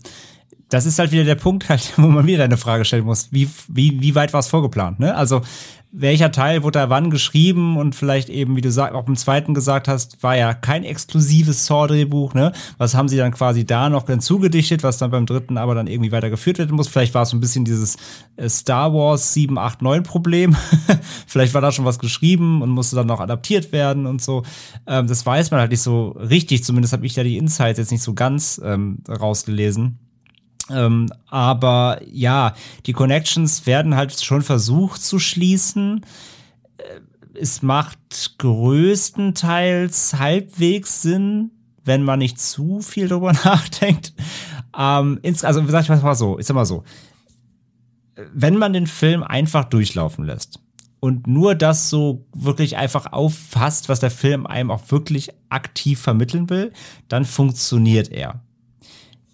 das 0.69 0.85
ist 0.85 0.99
halt 0.99 1.11
wieder 1.11 1.23
der 1.23 1.35
Punkt, 1.35 1.69
halt, 1.69 1.93
wo 1.97 2.07
man 2.07 2.25
wieder 2.27 2.43
eine 2.43 2.57
Frage 2.57 2.85
stellen 2.85 3.05
muss. 3.05 3.31
Wie, 3.31 3.49
wie, 3.67 4.01
wie 4.01 4.15
weit 4.15 4.33
war 4.33 4.39
es 4.39 4.47
vorgeplant? 4.47 4.99
Ne? 4.99 5.15
Also, 5.15 5.41
welcher 5.97 6.31
Teil 6.31 6.63
wurde 6.63 6.79
da 6.79 6.89
wann 6.89 7.09
geschrieben 7.09 7.77
und 7.77 7.95
vielleicht 7.95 8.27
eben, 8.27 8.57
wie 8.57 8.61
du 8.61 8.69
sag, 8.69 8.93
auch 8.93 9.07
im 9.07 9.15
zweiten 9.15 9.53
gesagt 9.53 9.87
hast, 9.87 10.21
war 10.23 10.35
ja 10.35 10.53
kein 10.53 10.83
exklusives 10.83 11.65
Saw-Drehbuch, 11.65 12.33
ne? 12.33 12.51
Was 12.77 12.95
haben 12.95 13.07
sie 13.07 13.15
dann 13.15 13.31
quasi 13.31 13.65
da 13.65 13.89
noch 13.89 14.05
hinzugedichtet, 14.07 14.83
was 14.83 14.97
dann 14.97 15.11
beim 15.11 15.25
dritten 15.25 15.57
aber 15.57 15.73
dann 15.73 15.87
irgendwie 15.87 16.11
weitergeführt 16.11 16.57
werden 16.57 16.75
muss? 16.75 16.89
Vielleicht 16.89 17.13
war 17.13 17.23
es 17.23 17.29
so 17.29 17.37
ein 17.37 17.39
bisschen 17.39 17.63
dieses 17.63 17.95
äh, 18.35 18.49
Star 18.49 18.93
Wars 18.93 19.33
7, 19.33 19.57
8, 19.57 19.81
9 19.81 20.03
Problem. 20.03 20.57
vielleicht 21.27 21.53
war 21.53 21.61
da 21.61 21.71
schon 21.71 21.85
was 21.85 21.99
geschrieben 21.99 22.61
und 22.61 22.71
musste 22.71 22.97
dann 22.97 23.07
noch 23.07 23.21
adaptiert 23.21 23.71
werden 23.71 24.05
und 24.05 24.21
so. 24.21 24.43
Ähm, 24.87 25.07
das 25.07 25.25
weiß 25.25 25.51
man 25.51 25.61
halt 25.61 25.71
nicht 25.71 25.81
so 25.81 26.09
richtig, 26.09 26.65
zumindest 26.65 26.93
habe 26.93 27.05
ich 27.05 27.15
ja 27.15 27.23
die 27.23 27.37
Insights 27.37 27.79
jetzt 27.79 27.91
nicht 27.91 28.03
so 28.03 28.13
ganz 28.13 28.59
ähm, 28.63 28.97
rausgelesen. 29.07 30.04
Ähm, 30.69 31.09
aber 31.27 31.99
ja, 32.05 32.55
die 32.85 32.93
Connections 32.93 33.65
werden 33.65 33.95
halt 33.95 34.19
schon 34.23 34.41
versucht 34.41 35.01
zu 35.01 35.19
schließen. 35.19 36.05
Äh, 36.77 37.01
es 37.39 37.61
macht 37.61 38.37
größtenteils 38.37 40.15
halbwegs 40.15 41.01
Sinn, 41.01 41.51
wenn 41.83 42.03
man 42.03 42.19
nicht 42.19 42.39
zu 42.39 42.81
viel 42.81 43.07
drüber 43.07 43.33
nachdenkt. 43.43 44.13
Ähm, 44.77 45.19
also, 45.23 45.65
sag 45.67 45.83
ich 45.83 45.89
mal 45.89 46.15
so, 46.15 46.37
sag 46.39 46.55
mal 46.55 46.65
so. 46.65 46.83
Wenn 48.33 48.57
man 48.57 48.73
den 48.73 48.87
Film 48.87 49.23
einfach 49.23 49.65
durchlaufen 49.65 50.25
lässt 50.25 50.59
und 51.01 51.27
nur 51.27 51.53
das 51.53 51.89
so 51.89 52.25
wirklich 52.33 52.77
einfach 52.77 53.11
auffasst, 53.11 53.89
was 53.89 53.99
der 53.99 54.11
Film 54.11 54.47
einem 54.47 54.71
auch 54.71 54.89
wirklich 54.89 55.29
aktiv 55.49 55.99
vermitteln 55.99 56.49
will, 56.49 56.71
dann 57.09 57.25
funktioniert 57.25 58.09
er. 58.09 58.44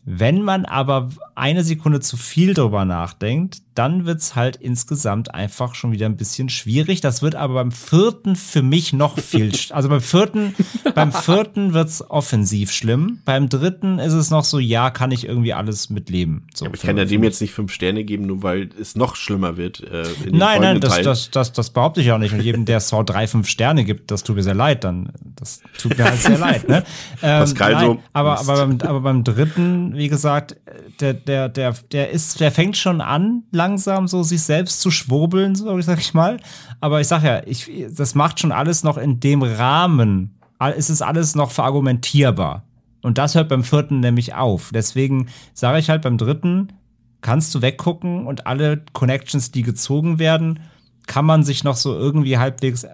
Wenn 0.03 0.41
man 0.41 0.65
aber 0.65 1.09
eine 1.35 1.63
Sekunde 1.63 1.99
zu 1.99 2.17
viel 2.17 2.53
drüber 2.53 2.85
nachdenkt, 2.85 3.61
dann 3.75 4.05
wird's 4.05 4.35
halt 4.35 4.57
insgesamt 4.57 5.33
einfach 5.33 5.75
schon 5.75 5.91
wieder 5.93 6.05
ein 6.05 6.17
bisschen 6.17 6.49
schwierig. 6.49 6.99
Das 6.99 7.21
wird 7.21 7.35
aber 7.35 7.53
beim 7.55 7.71
vierten 7.71 8.35
für 8.35 8.61
mich 8.61 8.91
noch 8.91 9.17
viel, 9.17 9.51
also 9.69 9.87
beim 9.87 10.01
vierten, 10.01 10.55
beim 10.93 11.13
vierten 11.13 11.73
wird's 11.73 12.03
offensiv 12.09 12.71
schlimm. 12.71 13.19
Beim 13.23 13.47
dritten 13.47 13.99
ist 13.99 14.13
es 14.13 14.29
noch 14.29 14.43
so, 14.43 14.59
ja, 14.59 14.89
kann 14.89 15.11
ich 15.11 15.25
irgendwie 15.25 15.53
alles 15.53 15.89
mitleben. 15.89 16.47
So, 16.53 16.65
ja, 16.65 16.69
aber 16.69 16.75
ich 16.75 16.81
kann 16.81 16.97
ja 16.97 17.05
dem 17.05 17.23
jetzt 17.23 17.39
nicht 17.39 17.53
fünf 17.53 17.71
Sterne 17.71 18.03
geben, 18.03 18.25
nur 18.25 18.43
weil 18.43 18.69
es 18.79 18.95
noch 18.95 19.15
schlimmer 19.15 19.55
wird. 19.55 19.81
Äh, 19.81 20.03
nein, 20.29 20.61
nein, 20.61 20.81
das, 20.81 21.01
das, 21.01 21.31
das, 21.31 21.53
das 21.53 21.69
behaupte 21.69 22.01
ich 22.01 22.11
auch 22.11 22.17
nicht. 22.17 22.33
Und 22.33 22.41
jedem, 22.41 22.65
der 22.65 22.81
Saw 22.81 23.03
drei, 23.03 23.27
fünf 23.27 23.47
Sterne 23.47 23.85
gibt, 23.85 24.11
das 24.11 24.23
tut 24.23 24.35
mir 24.35 24.43
sehr 24.43 24.53
leid, 24.53 24.83
dann, 24.83 25.13
das 25.37 25.61
tut 25.79 25.97
mir 25.97 26.03
halt 26.03 26.19
sehr 26.19 26.37
leid, 26.37 26.67
ne? 26.67 26.83
Ähm, 27.23 27.39
Pascal 27.39 27.73
nein, 27.73 27.85
so. 27.85 27.99
Aber, 28.13 28.39
aber, 28.39 28.67
beim, 28.67 28.81
aber 28.81 29.01
beim 29.01 29.23
dritten, 29.23 29.95
wie 29.95 30.09
gesagt, 30.09 30.55
der, 30.99 31.13
der, 31.27 31.49
der, 31.49 31.73
der 31.91 32.09
ist, 32.11 32.39
der 32.39 32.51
fängt 32.51 32.77
schon 32.77 33.01
an, 33.01 33.43
langsam 33.51 34.07
so 34.07 34.23
sich 34.23 34.41
selbst 34.41 34.81
zu 34.81 34.91
schwurbeln, 34.91 35.55
so 35.55 35.79
sag 35.81 35.99
ich 35.99 36.13
mal. 36.13 36.37
Aber 36.79 37.01
ich 37.01 37.07
sag 37.07 37.23
ja, 37.23 37.41
ich, 37.45 37.69
das 37.95 38.15
macht 38.15 38.39
schon 38.39 38.51
alles 38.51 38.83
noch 38.83 38.97
in 38.97 39.19
dem 39.19 39.41
Rahmen. 39.41 40.35
Es 40.59 40.89
ist 40.89 41.01
alles 41.01 41.35
noch 41.35 41.51
verargumentierbar. 41.51 42.63
Und 43.01 43.17
das 43.17 43.35
hört 43.35 43.49
beim 43.49 43.63
vierten 43.63 43.99
nämlich 43.99 44.35
auf. 44.35 44.71
Deswegen 44.73 45.27
sage 45.53 45.79
ich 45.79 45.89
halt 45.89 46.03
beim 46.03 46.17
dritten, 46.17 46.73
kannst 47.21 47.53
du 47.55 47.61
weggucken 47.61 48.27
und 48.27 48.45
alle 48.47 48.83
Connections, 48.93 49.51
die 49.51 49.63
gezogen 49.63 50.19
werden, 50.19 50.59
kann 51.07 51.25
man 51.25 51.43
sich 51.43 51.63
noch 51.63 51.75
so 51.75 51.93
irgendwie 51.93 52.37
halbwegs 52.37 52.85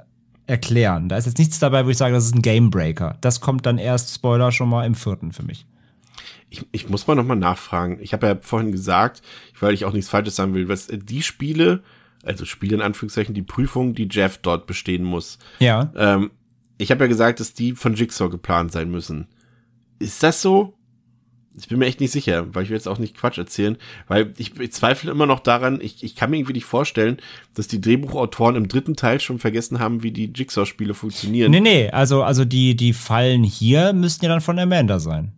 erklären. 0.45 1.09
Da 1.09 1.17
ist 1.17 1.25
jetzt 1.25 1.37
nichts 1.37 1.59
dabei, 1.59 1.85
wo 1.85 1.89
ich 1.89 1.97
sage, 1.97 2.13
das 2.13 2.25
ist 2.25 2.35
ein 2.35 2.41
Gamebreaker. 2.41 3.17
Das 3.21 3.41
kommt 3.41 3.65
dann 3.65 3.77
erst, 3.77 4.15
Spoiler, 4.15 4.51
schon 4.51 4.69
mal 4.69 4.85
im 4.85 4.95
vierten 4.95 5.33
für 5.33 5.43
mich. 5.43 5.65
Ich, 6.49 6.65
ich 6.71 6.89
muss 6.89 7.07
mal 7.07 7.15
nochmal 7.15 7.37
nachfragen. 7.37 7.99
Ich 8.01 8.13
habe 8.13 8.27
ja 8.27 8.37
vorhin 8.39 8.71
gesagt, 8.71 9.21
weil 9.59 9.73
ich 9.73 9.85
auch 9.85 9.93
nichts 9.93 10.09
Falsches 10.09 10.35
sagen 10.35 10.53
will, 10.53 10.69
was 10.69 10.87
die 10.87 11.21
Spiele, 11.21 11.83
also 12.23 12.45
Spiele 12.45 12.75
in 12.75 12.81
Anführungszeichen, 12.81 13.35
die 13.35 13.41
Prüfung, 13.41 13.93
die 13.93 14.07
Jeff 14.09 14.37
dort 14.37 14.65
bestehen 14.65 15.03
muss. 15.03 15.39
Ja. 15.59 15.91
Ähm, 15.95 16.31
ich 16.77 16.91
habe 16.91 17.03
ja 17.03 17.07
gesagt, 17.07 17.39
dass 17.39 17.53
die 17.53 17.73
von 17.73 17.95
Jigsaw 17.95 18.29
geplant 18.29 18.71
sein 18.71 18.89
müssen. 18.89 19.27
Ist 19.99 20.23
das 20.23 20.41
so? 20.41 20.73
Ich 21.59 21.67
bin 21.67 21.79
mir 21.79 21.87
echt 21.87 21.99
nicht 21.99 22.11
sicher, 22.11 22.53
weil 22.53 22.63
ich 22.63 22.69
will 22.69 22.77
jetzt 22.77 22.87
auch 22.87 22.99
nicht 22.99 23.17
Quatsch 23.17 23.39
erzählen, 23.39 23.77
weil 24.07 24.31
ich, 24.37 24.59
ich 24.59 24.71
zweifle 24.71 25.09
immer 25.09 25.25
noch 25.25 25.39
daran, 25.39 25.81
ich, 25.81 26.03
ich 26.03 26.15
kann 26.15 26.29
mir 26.29 26.37
irgendwie 26.37 26.53
nicht 26.53 26.65
vorstellen, 26.65 27.17
dass 27.55 27.67
die 27.67 27.81
Drehbuchautoren 27.81 28.55
im 28.55 28.67
dritten 28.67 28.95
Teil 28.95 29.19
schon 29.19 29.39
vergessen 29.39 29.79
haben, 29.79 30.03
wie 30.03 30.11
die 30.11 30.31
Jigsaw-Spiele 30.33 30.93
funktionieren. 30.93 31.49
Nee, 31.49 31.61
nee, 31.61 31.89
also, 31.89 32.21
also 32.21 32.45
die, 32.45 32.75
die 32.75 32.93
Fallen 32.93 33.43
hier 33.43 33.93
müssten 33.93 34.25
ja 34.25 34.29
dann 34.29 34.41
von 34.41 34.59
Amanda 34.59 34.99
sein. 34.99 35.31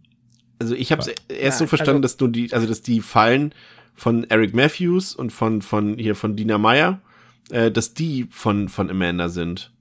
Also 0.60 0.76
ich 0.76 0.92
habe 0.92 1.02
es 1.02 1.08
erst 1.30 1.60
so 1.60 1.68
verstanden, 1.68 1.98
also- 1.98 2.02
dass 2.02 2.18
du 2.18 2.28
die, 2.28 2.54
also 2.54 2.68
dass 2.68 2.82
die 2.82 3.02
Fallen 3.02 3.54
von 3.96 4.24
Eric 4.30 4.54
Matthews 4.54 5.16
und 5.16 5.32
von, 5.32 5.62
von 5.62 5.98
hier 5.98 6.16
von 6.16 6.36
Dina 6.36 6.58
Meyer, 6.58 7.02
äh, 7.50 7.72
dass 7.72 7.94
die 7.94 8.28
von, 8.30 8.70
von 8.70 8.90
Amanda 8.90 9.30
sind. 9.30 9.72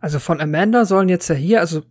Also 0.00 0.18
von 0.18 0.40
Amanda 0.40 0.84
sollen 0.84 1.08
jetzt 1.08 1.28
ja 1.28 1.34
hier, 1.34 1.60
also 1.60 1.82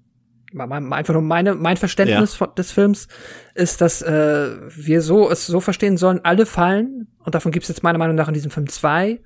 einfach 0.56 1.14
nur 1.14 1.24
meine, 1.24 1.56
mein 1.56 1.78
Verständnis 1.78 2.36
von, 2.36 2.54
des 2.56 2.72
Films 2.72 3.08
ist, 3.56 3.82
dass 3.82 4.02
äh, 4.02 4.52
wir 4.76 5.02
so 5.02 5.30
es 5.30 5.48
so 5.48 5.60
verstehen 5.60 5.98
sollen, 5.98 6.22
alle 6.24 6.46
Fallen, 6.46 7.08
und 7.20 7.34
davon 7.36 7.52
gibt 7.52 7.64
es 7.64 7.70
jetzt 7.70 7.84
meiner 7.84 7.98
Meinung 7.98 8.16
nach 8.16 8.28
in 8.28 8.34
diesem 8.34 8.52
Film 8.52 8.70
zwei, 8.70 9.20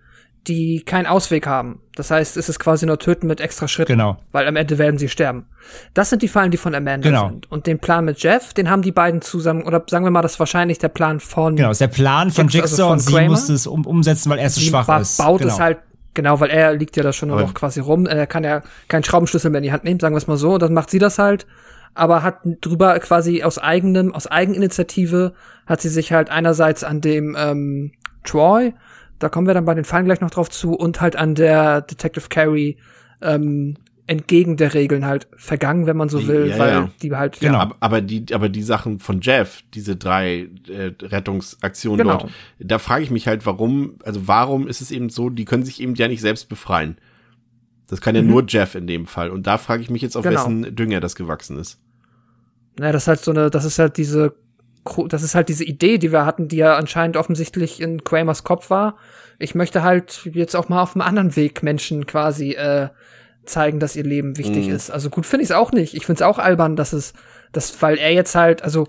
die 0.45 0.81
keinen 0.85 1.07
Ausweg 1.07 1.45
haben. 1.47 1.81
Das 1.95 2.09
heißt, 2.11 2.37
es 2.37 2.47
ist 2.47 2.59
quasi 2.59 2.85
nur 2.85 2.99
Töten 2.99 3.27
mit 3.27 3.41
extra 3.41 3.67
Schritten. 3.67 3.91
Genau. 3.93 4.17
Weil 4.31 4.47
am 4.47 4.55
Ende 4.55 4.77
werden 4.77 4.97
sie 4.97 5.09
sterben. 5.09 5.45
Das 5.93 6.09
sind 6.09 6.21
die 6.21 6.27
Fallen, 6.29 6.51
die 6.51 6.57
von 6.57 6.73
Amanda 6.75 7.09
Genau. 7.09 7.27
sind. 7.29 7.51
Und 7.51 7.67
den 7.67 7.79
Plan 7.79 8.05
mit 8.05 8.19
Jeff, 8.23 8.53
den 8.53 8.69
haben 8.69 8.81
die 8.81 8.91
beiden 8.93 9.21
zusammen, 9.21 9.63
oder 9.63 9.83
sagen 9.89 10.05
wir 10.05 10.11
mal, 10.11 10.21
das 10.21 10.33
ist 10.33 10.39
wahrscheinlich 10.39 10.77
der 10.77 10.87
Plan 10.89 11.19
von 11.19 11.55
Genau, 11.57 11.71
ist 11.71 11.81
der 11.81 11.87
Plan 11.87 12.31
von 12.31 12.47
Jigsaw, 12.47 12.61
also 12.61 12.75
Jigsaw 12.75 12.83
von 12.87 12.93
und 12.93 12.99
sie 12.99 13.11
Kramer. 13.13 13.27
musste 13.29 13.53
es 13.53 13.67
um, 13.67 13.85
umsetzen, 13.85 14.29
weil 14.29 14.39
er 14.39 14.49
zu 14.49 14.59
Sie 14.61 14.67
schwach 14.67 14.85
ba- 14.87 14.99
ist. 14.99 15.17
baut 15.17 15.41
genau. 15.41 15.53
es 15.53 15.59
halt, 15.59 15.79
genau, 16.13 16.39
weil 16.39 16.49
er 16.49 16.73
liegt 16.73 16.95
ja 16.95 17.03
da 17.03 17.11
schon 17.11 17.27
nur 17.29 17.39
Aber- 17.39 17.47
noch 17.47 17.53
quasi 17.53 17.81
rum. 17.81 18.05
Er 18.05 18.25
kann 18.27 18.43
ja 18.45 18.61
keinen 18.87 19.03
Schraubenschlüssel 19.03 19.51
mehr 19.51 19.59
in 19.59 19.63
die 19.63 19.71
Hand 19.73 19.83
nehmen, 19.83 19.99
sagen 19.99 20.13
wir 20.15 20.19
es 20.19 20.27
mal 20.27 20.37
so. 20.37 20.53
Und 20.53 20.61
dann 20.61 20.73
macht 20.73 20.89
sie 20.91 20.99
das 20.99 21.19
halt, 21.19 21.45
aber 21.93 22.23
hat 22.23 22.37
drüber 22.61 22.97
quasi 22.99 23.43
aus 23.43 23.57
eigenem, 23.57 24.13
aus 24.15 24.27
Eigeninitiative 24.27 25.33
hat 25.65 25.81
sie 25.81 25.89
sich 25.89 26.13
halt 26.13 26.29
einerseits 26.29 26.83
an 26.85 27.01
dem 27.01 27.35
ähm, 27.37 27.91
Troy, 28.23 28.73
da 29.19 29.29
kommen 29.29 29.47
wir 29.47 29.53
dann 29.53 29.65
bei 29.65 29.73
den 29.73 29.83
Fallen 29.85 30.05
gleich 30.05 30.21
noch 30.21 30.31
drauf 30.31 30.49
zu, 30.49 30.73
und 30.73 31.01
halt 31.01 31.15
an 31.15 31.35
der 31.35 31.81
Detective 31.81 32.27
Carey 32.29 32.77
ähm, 33.21 33.75
entgegen 34.09 34.55
der 34.55 34.73
Regeln 34.73 35.05
halt 35.05 35.27
vergangen, 35.35 35.85
wenn 35.85 35.97
man 35.97 36.07
so 36.07 36.19
Die- 36.19 36.27
will, 36.27 36.47
ja, 36.47 36.59
weil 36.59 36.71
ja. 36.71 36.89
die 37.01 37.13
halt 37.13 37.39
Genau. 37.41 37.55
ja, 37.55 37.59
Aber, 37.61 37.75
aber 37.81 38.01
die, 38.01 38.25
aber 38.33 38.47
die 38.47 38.63
Sachen 38.63 38.99
von 38.99 39.19
Jeff, 39.21 39.63
diese 39.73 39.95
drei 39.97 40.49
äh, 40.69 40.91
Rettungsaktionen 41.01 42.05
Genau. 42.05 42.19
dort, 42.19 42.31
da 42.59 42.79
frage 42.79 43.03
ich 43.03 43.11
mich 43.11 43.27
halt, 43.27 43.45
warum, 43.45 43.95
also 44.03 44.27
warum 44.27 44.67
ist 44.67 44.79
es 44.81 44.91
eben 44.91 45.09
so, 45.09 45.29
die 45.29 45.43
können 45.45 45.63
sich 45.63 45.81
eben 45.81 45.95
ja 45.95 46.07
nicht 46.07 46.21
selbst 46.21 46.47
befreien. 46.47 46.97
Das 47.89 47.99
kann 48.01 48.15
ja 48.15 48.21
nur 48.21 48.43
Jeff 48.47 48.75
in 48.75 48.85
dem 48.87 49.07
Fall. 49.07 49.29
Und 49.29 49.47
da 49.47 49.57
frage 49.57 49.81
ich 49.81 49.89
mich 49.89 50.01
jetzt, 50.01 50.15
auf 50.15 50.23
Mhm. 50.25 50.29
Genau. 50.29 50.41
wessen 50.41 50.75
Dünger 50.75 50.99
das 51.01 51.15
gewachsen 51.15 51.57
ist. 51.57 51.79
Ja, 52.79 52.91
das 52.91 53.03
ist 53.03 53.07
halt 53.07 53.19
so 53.21 53.31
eine, 53.31 53.49
das 53.49 53.65
ist 53.65 53.79
halt 53.79 53.97
diese, 53.97 54.35
das 55.07 55.23
ist 55.23 55.35
halt 55.35 55.49
diese 55.49 55.63
Idee, 55.63 55.97
die 55.97 56.11
wir 56.11 56.25
hatten, 56.25 56.47
die 56.47 56.57
ja 56.57 56.75
anscheinend 56.75 57.17
offensichtlich 57.17 57.81
in 57.81 58.03
Kramers 58.03 58.43
Kopf 58.43 58.69
war. 58.69 58.97
Ich 59.39 59.55
möchte 59.55 59.83
halt 59.83 60.21
jetzt 60.33 60.55
auch 60.55 60.69
mal 60.69 60.81
auf 60.81 60.95
einem 60.95 61.01
anderen 61.01 61.35
Weg 61.35 61.63
Menschen 61.63 62.05
quasi 62.05 62.51
äh, 62.51 62.89
zeigen, 63.45 63.79
dass 63.79 63.95
ihr 63.95 64.03
Leben 64.03 64.37
wichtig 64.37 64.67
Mhm. 64.67 64.73
ist. 64.75 64.89
Also 64.89 65.09
gut 65.09 65.25
finde 65.25 65.43
ich 65.43 65.49
es 65.49 65.55
auch 65.55 65.71
nicht. 65.71 65.93
Ich 65.93 66.05
finde 66.05 66.23
es 66.23 66.27
auch 66.27 66.39
albern, 66.39 66.75
dass 66.75 66.93
es, 66.93 67.13
dass, 67.51 67.81
weil 67.81 67.97
er 67.97 68.11
jetzt 68.13 68.35
halt, 68.35 68.61
also 68.63 68.87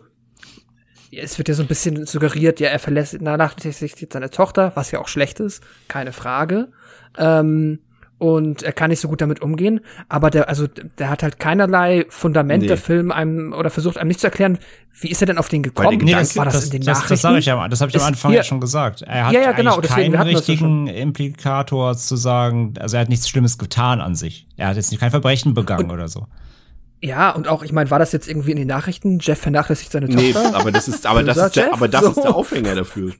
es 1.10 1.38
wird 1.38 1.48
ja 1.48 1.54
so 1.54 1.62
ein 1.62 1.68
bisschen 1.68 2.04
suggeriert, 2.06 2.60
ja, 2.60 2.68
er 2.68 2.78
verlässt 2.78 3.16
vernachlässigt 3.16 4.12
seine 4.12 4.30
Tochter, 4.30 4.72
was 4.74 4.90
ja 4.90 5.00
auch 5.00 5.08
schlecht 5.08 5.40
ist, 5.40 5.62
keine 5.88 6.12
Frage. 6.12 6.68
Ähm, 7.16 7.80
und 8.18 8.62
er 8.64 8.72
kann 8.72 8.90
nicht 8.90 9.00
so 9.00 9.08
gut 9.08 9.20
damit 9.20 9.40
umgehen, 9.42 9.80
aber 10.08 10.30
der, 10.30 10.48
also 10.48 10.66
der 10.66 11.08
hat 11.08 11.22
halt 11.22 11.38
keinerlei 11.38 12.04
Fundament 12.08 12.62
Nee. 12.62 12.68
der 12.68 12.76
Film 12.76 13.12
einem 13.12 13.52
oder 13.52 13.70
versucht 13.70 13.96
einem 13.96 14.08
nicht 14.08 14.20
zu 14.20 14.26
erklären, 14.26 14.58
wie 15.00 15.08
ist 15.08 15.20
er 15.22 15.26
denn 15.26 15.38
auf 15.38 15.48
den 15.48 15.62
gekommen? 15.62 15.98
Nee, 16.02 16.12
das, 16.12 16.36
war 16.36 16.44
das, 16.44 16.54
das, 16.54 16.64
in 16.64 16.70
den 16.72 16.80
das, 16.82 16.86
Nachrichten? 16.98 17.12
das 17.14 17.22
sage 17.22 17.38
ich 17.38 17.46
ja, 17.46 17.68
das 17.68 17.80
habe 17.80 17.90
ich 17.90 17.96
am 18.00 18.02
Anfang 18.06 18.30
hier- 18.32 18.38
ja 18.38 18.44
schon 18.44 18.60
gesagt. 18.60 19.02
Er 19.02 19.26
hat 19.26 19.32
Ja, 19.32 19.40
ja, 19.40 19.52
genau, 19.52 19.74
eigentlich 19.76 19.90
deswegen, 19.90 20.12
keinen 20.14 20.32
das 20.32 20.48
richtigen 20.48 20.86
Implikator 20.88 21.96
zu 21.96 22.16
sagen, 22.16 22.74
also 22.80 22.96
er 22.96 23.02
hat 23.02 23.08
nichts 23.08 23.28
Schlimmes 23.28 23.56
getan 23.58 24.00
an 24.00 24.14
sich. 24.16 24.48
Er 24.56 24.68
hat 24.68 24.76
jetzt 24.76 24.90
nicht 24.90 25.00
kein 25.00 25.10
Verbrechen 25.12 25.54
begangen 25.54 25.90
oder 25.92 26.08
so. 26.08 26.26
Ja, 27.00 27.30
und 27.30 27.46
auch, 27.46 27.62
ich 27.62 27.70
meine, 27.72 27.90
war 27.92 28.00
das 28.00 28.10
jetzt 28.10 28.28
irgendwie 28.28 28.50
in 28.50 28.56
den 28.56 28.66
Nachrichten? 28.66 29.20
Jeff 29.20 29.38
vernachlässigt 29.38 29.92
seine 29.92 30.06
Nee, 30.06 30.32
Tochter? 30.32 30.56
aber 30.58 30.72
das 30.72 30.88
ist, 30.88 31.06
aber 31.06 31.22
das 31.22 31.36
ist 31.36 31.54
der, 31.54 31.64
Jeff? 31.66 31.72
aber 31.74 31.86
das 31.86 32.02
So. 32.02 32.08
ist 32.10 32.22
der 32.24 32.34
Aufhänger 32.34 32.74
dafür. 32.74 33.12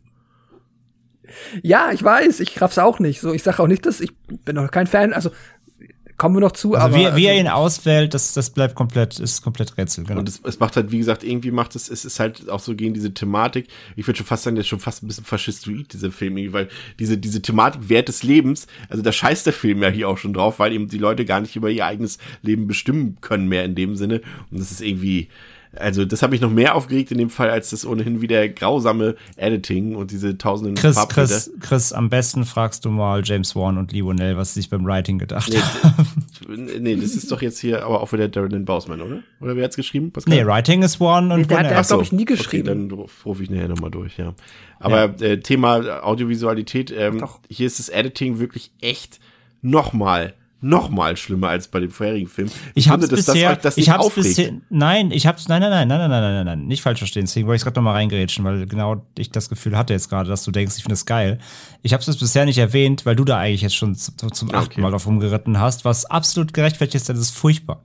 Ja, 1.62 1.90
ich 1.92 2.02
weiß, 2.02 2.40
ich 2.40 2.60
raff's 2.60 2.78
auch 2.78 2.98
nicht. 2.98 3.20
So, 3.20 3.32
ich 3.32 3.42
sage 3.42 3.62
auch 3.62 3.66
nicht, 3.66 3.86
dass 3.86 4.00
ich 4.00 4.16
bin 4.44 4.56
noch 4.56 4.70
kein 4.70 4.86
Fan. 4.86 5.12
Also 5.12 5.30
kommen 6.18 6.34
wir 6.34 6.40
noch 6.40 6.52
zu, 6.52 6.74
Also 6.74 6.86
aber 6.86 6.96
wie, 6.96 7.16
wie 7.16 7.26
er 7.26 7.32
also, 7.32 7.40
ihn 7.40 7.48
auswählt, 7.48 8.12
das, 8.12 8.34
das 8.34 8.50
bleibt 8.50 8.74
komplett, 8.74 9.20
ist 9.20 9.40
komplett 9.40 9.78
Rätsel, 9.78 10.04
genau. 10.04 10.18
Und 10.18 10.28
es, 10.28 10.40
es 10.44 10.58
macht 10.58 10.76
halt, 10.76 10.90
wie 10.90 10.98
gesagt, 10.98 11.22
irgendwie 11.22 11.52
macht 11.52 11.76
es, 11.76 11.88
es 11.88 12.04
ist 12.04 12.18
halt 12.18 12.50
auch 12.50 12.58
so 12.58 12.74
gegen 12.74 12.92
diese 12.92 13.14
Thematik. 13.14 13.68
Ich 13.94 14.06
würde 14.06 14.18
schon 14.18 14.26
fast 14.26 14.42
sagen, 14.42 14.56
der 14.56 14.62
ist 14.62 14.68
schon 14.68 14.80
fast 14.80 15.02
ein 15.02 15.06
bisschen 15.06 15.24
faschistoid, 15.24 15.92
dieser 15.92 16.10
Film, 16.10 16.36
irgendwie, 16.36 16.52
weil 16.52 16.68
diese, 16.98 17.16
diese 17.16 17.40
Thematik 17.40 17.88
Wert 17.88 18.08
des 18.08 18.24
Lebens, 18.24 18.66
also 18.88 19.02
da 19.02 19.12
scheißt 19.12 19.46
der 19.46 19.52
Film 19.52 19.80
ja 19.80 19.88
hier 19.88 20.08
auch 20.08 20.18
schon 20.18 20.34
drauf, 20.34 20.58
weil 20.58 20.72
eben 20.72 20.88
die 20.88 20.98
Leute 20.98 21.24
gar 21.24 21.40
nicht 21.40 21.54
über 21.54 21.70
ihr 21.70 21.86
eigenes 21.86 22.18
Leben 22.42 22.66
bestimmen 22.66 23.18
können 23.20 23.46
mehr 23.46 23.64
in 23.64 23.76
dem 23.76 23.94
Sinne. 23.94 24.20
Und 24.50 24.58
das 24.60 24.72
ist 24.72 24.80
irgendwie, 24.80 25.28
also 25.76 26.04
das 26.04 26.22
habe 26.22 26.34
ich 26.34 26.40
noch 26.40 26.50
mehr 26.50 26.74
aufgeregt 26.74 27.10
in 27.12 27.18
dem 27.18 27.30
Fall, 27.30 27.50
als 27.50 27.70
das 27.70 27.84
ohnehin 27.86 28.20
wieder 28.20 28.48
grausame 28.48 29.16
Editing 29.36 29.94
und 29.96 30.10
diese 30.10 30.38
tausenden 30.38 30.74
Chris, 30.76 30.96
Farbbilder. 30.96 31.28
Chris, 31.28 31.50
Chris, 31.60 31.92
am 31.92 32.08
besten 32.10 32.44
fragst 32.44 32.84
du 32.84 32.90
mal 32.90 33.22
James 33.24 33.54
Wan 33.54 33.78
und 33.78 33.92
Lee 33.92 34.02
Whannell, 34.04 34.36
was 34.36 34.54
sie 34.54 34.60
sich 34.60 34.70
beim 34.70 34.84
Writing 34.84 35.18
gedacht 35.18 35.50
Nee, 35.50 35.58
haben. 35.58 36.66
nee, 36.82 36.96
das 36.96 37.14
ist 37.14 37.30
doch 37.30 37.42
jetzt 37.42 37.58
hier 37.60 37.84
aber 37.84 38.00
auch 38.00 38.12
wieder 38.12 38.28
Darren 38.28 38.64
Bausman, 38.64 39.00
oder? 39.02 39.22
Oder 39.40 39.56
wer 39.56 39.64
hat's 39.64 39.76
geschrieben? 39.76 40.10
Pascal? 40.10 40.34
Nee, 40.34 40.46
Writing 40.46 40.82
ist 40.82 41.00
Wan 41.00 41.30
und 41.30 41.40
Nee, 41.40 41.46
der 41.46 41.58
hat- 41.58 41.64
Whannell. 41.64 41.68
der 41.70 41.78
hat, 41.78 41.86
glaub 41.88 41.98
so, 42.00 42.02
ich, 42.04 42.12
nie 42.12 42.24
geschrieben. 42.24 42.68
Okay, 42.68 42.88
dann 42.88 43.06
rufe 43.24 43.42
ich 43.42 43.50
nachher 43.50 43.68
nochmal 43.68 43.90
durch, 43.90 44.16
ja. 44.18 44.34
Aber 44.80 45.20
Äh, 45.20 45.40
Thema 45.40 46.04
Audiovisualität, 46.04 46.90
ähm, 46.96 47.18
Doch. 47.20 47.40
hier 47.48 47.66
ist 47.66 47.78
das 47.78 47.88
Editing 47.88 48.38
wirklich 48.38 48.70
echt 48.80 49.18
nochmal, 49.62 50.34
nochmal 50.60 51.16
schlimmer 51.16 51.48
als 51.48 51.68
bei 51.68 51.78
dem 51.80 51.90
vorherigen 51.90 52.26
Film. 52.28 52.50
Ich 52.74 52.88
hab's 52.88 53.04
finde, 53.04 53.16
dass 53.16 53.26
bisher, 53.26 53.54
das 53.54 53.62
das 53.62 53.76
ich 53.76 53.86
nicht 53.86 53.94
hab's 53.94 54.06
aufregt. 54.06 54.26
bisher, 54.26 54.52
nein, 54.70 55.10
ich 55.12 55.26
hab's, 55.26 55.46
nein, 55.48 55.60
nein, 55.60 55.70
nein, 55.70 55.86
nein, 55.88 55.98
nein, 56.00 56.10
nein, 56.10 56.20
nein, 56.34 56.44
nein, 56.46 56.66
nicht 56.66 56.82
falsch 56.82 56.98
verstehen. 56.98 57.26
Deswegen 57.26 57.46
wollte 57.46 57.56
ich 57.58 57.62
gerade 57.64 57.76
noch 57.78 57.84
mal 57.84 57.92
reingerätschen, 57.92 58.44
weil 58.44 58.66
genau 58.66 59.04
ich 59.16 59.30
das 59.30 59.48
Gefühl 59.48 59.76
hatte 59.76 59.92
jetzt 59.92 60.08
gerade, 60.08 60.28
dass 60.28 60.42
du 60.44 60.50
denkst, 60.50 60.74
ich 60.76 60.82
finde 60.82 60.94
es 60.94 61.06
geil. 61.06 61.38
Ich 61.82 61.92
hab's 61.94 62.06
jetzt 62.06 62.18
bisher 62.20 62.44
nicht 62.44 62.58
erwähnt, 62.58 63.06
weil 63.06 63.14
du 63.16 63.24
da 63.24 63.38
eigentlich 63.38 63.62
jetzt 63.62 63.76
schon 63.76 63.94
zu- 63.94 64.12
zum 64.16 64.50
Ah, 64.52 64.58
achten 64.58 64.72
okay. 64.72 64.80
Mal 64.80 64.90
drauf 64.90 65.06
rumgeritten 65.06 65.60
hast, 65.60 65.84
was 65.84 66.04
absolut 66.06 66.52
gerechtfertigt 66.52 66.96
ist, 66.96 67.08
das 67.08 67.18
ist 67.18 67.30
furchtbar. 67.36 67.84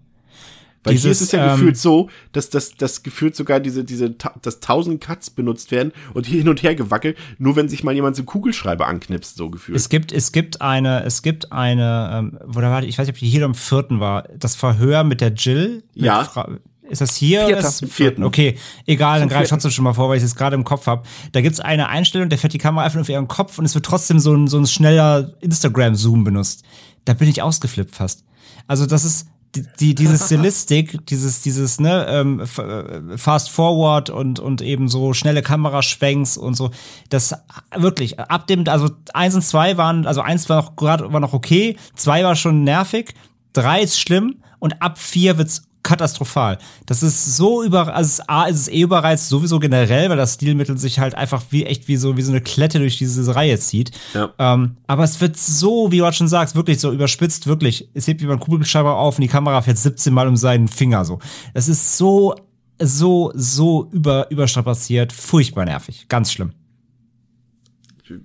Weil 0.84 0.94
hier 0.94 1.10
Dieses, 1.10 1.22
ist 1.22 1.28
es 1.28 1.32
ja 1.32 1.46
ähm, 1.46 1.52
gefühlt 1.60 1.78
so, 1.78 2.10
dass 2.34 2.50
das, 2.50 2.76
das 2.76 3.04
gefühlt 3.04 3.36
sogar 3.36 3.60
diese, 3.60 3.84
diese, 3.84 4.10
dass 4.10 4.60
tausend 4.60 5.02
Cuts 5.02 5.30
benutzt 5.30 5.72
werden 5.72 5.94
und 6.14 6.26
hier 6.26 6.40
hin 6.40 6.50
und 6.50 6.62
her 6.62 6.76
gewackelt, 6.76 7.18
nur 7.38 7.56
wenn 7.56 7.70
sich 7.70 7.84
mal 7.84 7.94
jemand 7.94 8.16
so 8.16 8.24
Kugelschreiber 8.24 8.88
anknipst, 8.88 9.38
so 9.38 9.50
gefühlt. 9.50 9.78
Es 9.78 9.90
gibt, 9.90 10.12
es 10.12 10.32
gibt 10.32 10.62
eine, 10.62 11.04
es 11.04 11.22
gibt 11.22 11.52
eine, 11.52 12.10
ähm, 12.14 12.40
wo 12.46 12.60
da 12.60 12.70
war 12.70 12.82
die, 12.82 12.88
ich 12.88 12.98
weiß 12.98 13.08
nicht, 13.08 13.16
ob 13.16 13.20
die 13.20 13.28
hier 13.28 13.40
oder 13.40 13.48
im 13.48 13.56
vierten 13.56 14.00
war, 14.00 14.24
das 14.38 14.56
Verhör 14.56 15.04
mit 15.04 15.22
der 15.22 15.34
Jill. 15.34 15.84
Mit 15.96 16.06
Ja. 16.06 16.24
Fra 16.26 16.50
ist 16.90 17.00
das 17.00 17.16
hier? 17.16 17.46
Vierter. 17.46 17.60
Oder 17.60 17.68
es 17.70 17.82
im 17.82 17.88
Vierten. 17.90 18.24
Okay, 18.24 18.58
egal, 18.86 19.20
dann 19.22 19.30
greife 19.30 19.44
ich 19.44 19.50
trotzdem 19.50 19.72
schon 19.72 19.86
mal 19.86 19.94
vor, 19.94 20.10
weil 20.10 20.18
ich 20.18 20.24
es 20.24 20.36
gerade 20.36 20.56
im 20.56 20.66
Kopf 20.66 20.86
habe. 20.86 21.04
Da 21.32 21.42
gibt's 21.42 21.62
eine 21.62 21.88
Einstellung, 21.88 22.28
da 22.28 22.36
fährt 22.36 22.54
die 22.54 22.58
Kamera 22.58 22.84
einfach 22.84 23.00
auf 23.00 23.10
ihren 23.10 23.28
Kopf 23.30 23.58
und 23.58 23.66
es 23.66 23.74
wird 23.74 23.86
trotzdem 23.86 24.20
so 24.20 24.34
ein, 24.34 24.48
so 24.48 24.58
ein 24.58 24.68
schneller 24.68 25.34
Instagram-Zoom 25.40 26.26
benutzt. 26.26 26.64
Da 27.06 27.14
bin 27.14 27.30
ich 27.30 27.42
ausgeflippt 27.42 27.96
fast. 27.96 28.26
Also 28.68 28.86
das 28.86 29.06
ist 29.06 29.28
die, 29.56 29.64
die 29.80 29.96
diese 29.96 30.18
Stilistik, 30.18 31.06
dieses 31.08 31.42
dieses 31.42 31.80
ne 31.80 32.06
ähm, 32.10 32.40
äh, 32.40 33.18
Fast 33.18 33.50
Forward 33.50 34.10
und 34.10 34.40
und 34.40 34.62
eben 34.62 34.88
so 34.88 35.14
schnelle 35.14 35.42
Kameraschwenks 35.42 36.38
und 36.38 36.56
so. 36.56 36.72
Das 37.10 37.36
wirklich 37.76 38.20
ab 38.20 38.48
dem 38.48 38.68
also 38.68 38.90
eins 39.14 39.36
und 39.36 39.44
zwei 39.44 39.78
waren 39.78 40.06
also 40.06 40.22
eins 40.22 40.50
war 40.50 40.58
noch 40.62 40.76
gerade 40.76 41.12
war 41.14 41.20
noch 41.20 41.34
okay, 41.34 41.78
zwei 41.96 42.24
war 42.24 42.36
schon 42.36 42.64
nervig, 42.64 43.14
drei 43.54 43.82
ist 43.82 44.00
schlimm 44.00 44.42
und 44.60 44.82
ab 44.82 44.98
vier 44.98 45.38
wird's 45.38 45.64
katastrophal. 45.84 46.58
Das 46.86 47.04
ist 47.04 47.36
so 47.36 47.64
über, 47.64 47.94
also 47.94 48.08
es 48.08 48.20
ist, 48.20 48.30
A, 48.30 48.46
ist 48.46 48.60
es 48.62 48.68
eh 48.70 48.82
überreizt, 48.82 49.30
sowieso 49.30 49.60
generell, 49.60 50.10
weil 50.10 50.18
das 50.18 50.36
Stilmittel 50.36 50.78
sich 50.78 51.00
halt 51.00 51.14
einfach 51.14 51.44
wie 51.50 51.66
echt 51.66 51.88
wie 51.88 51.98
so, 51.98 52.18
wie 52.18 52.22
so 52.22 52.32
eine 52.32 52.42
Klette 52.42 52.80
durch 52.80 52.98
diese 52.98 53.36
Reihe 53.36 53.60
zieht. 53.60 53.92
Ja. 54.14 54.34
Ähm, 54.40 54.78
aber 54.88 55.04
es 55.04 55.20
wird 55.22 55.38
so, 55.38 55.92
wie 55.92 56.00
du 56.00 56.06
halt 56.06 56.16
schon 56.16 56.30
sagst, 56.30 56.56
wirklich 56.56 56.80
so 56.80 56.92
überspitzt, 56.92 57.48
wirklich. 57.48 57.90
Es 57.94 58.08
hebt 58.08 58.22
jemand 58.22 58.42
Kugelschreiber 58.42 58.96
auf 58.96 59.18
und 59.18 59.22
die 59.22 59.28
Kamera 59.28 59.62
fährt 59.62 59.78
17 59.78 60.14
Mal 60.14 60.28
um 60.28 60.38
seinen 60.38 60.68
Finger 60.68 61.06
so. 61.06 61.20
Das 61.54 61.68
ist 61.68 61.98
so, 61.98 62.36
so, 62.80 63.32
so 63.36 63.90
über, 63.92 64.32
überstrapaziert, 64.32 65.12
furchtbar 65.12 65.66
nervig. 65.66 66.08
Ganz 66.08 66.32
schlimm. 66.32 66.54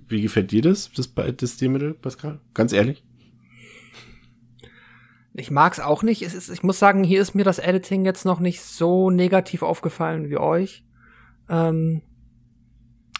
Wie 0.07 0.21
gefällt 0.21 0.51
dir 0.51 0.61
das, 0.61 0.89
das, 0.95 1.11
das 1.37 1.53
Stilmittel, 1.53 1.93
Pascal? 1.93 2.39
Ganz 2.53 2.73
ehrlich? 2.73 3.03
Ich 5.39 5.51
mag's 5.51 5.79
auch 5.79 6.03
nicht. 6.03 6.21
Es 6.21 6.33
ist, 6.33 6.49
ich 6.49 6.63
muss 6.63 6.79
sagen, 6.79 7.03
hier 7.03 7.21
ist 7.21 7.33
mir 7.33 7.45
das 7.45 7.59
Editing 7.59 8.03
jetzt 8.03 8.25
noch 8.25 8.39
nicht 8.41 8.61
so 8.61 9.09
negativ 9.09 9.63
aufgefallen 9.63 10.29
wie 10.29 10.37
euch. 10.37 10.83
Ähm, 11.47 12.01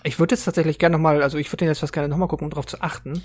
ich 0.03 0.19
würde 0.19 0.35
jetzt 0.35 0.43
tatsächlich 0.43 0.79
gerne 0.79 0.97
nochmal, 0.97 1.23
also 1.23 1.37
ich 1.37 1.49
würde 1.49 1.59
den 1.59 1.69
jetzt 1.69 1.79
fast 1.79 1.93
gerne 1.93 2.09
nochmal 2.09 2.27
gucken, 2.27 2.45
um 2.45 2.51
drauf 2.51 2.65
zu 2.67 2.81
achten. 2.81 3.23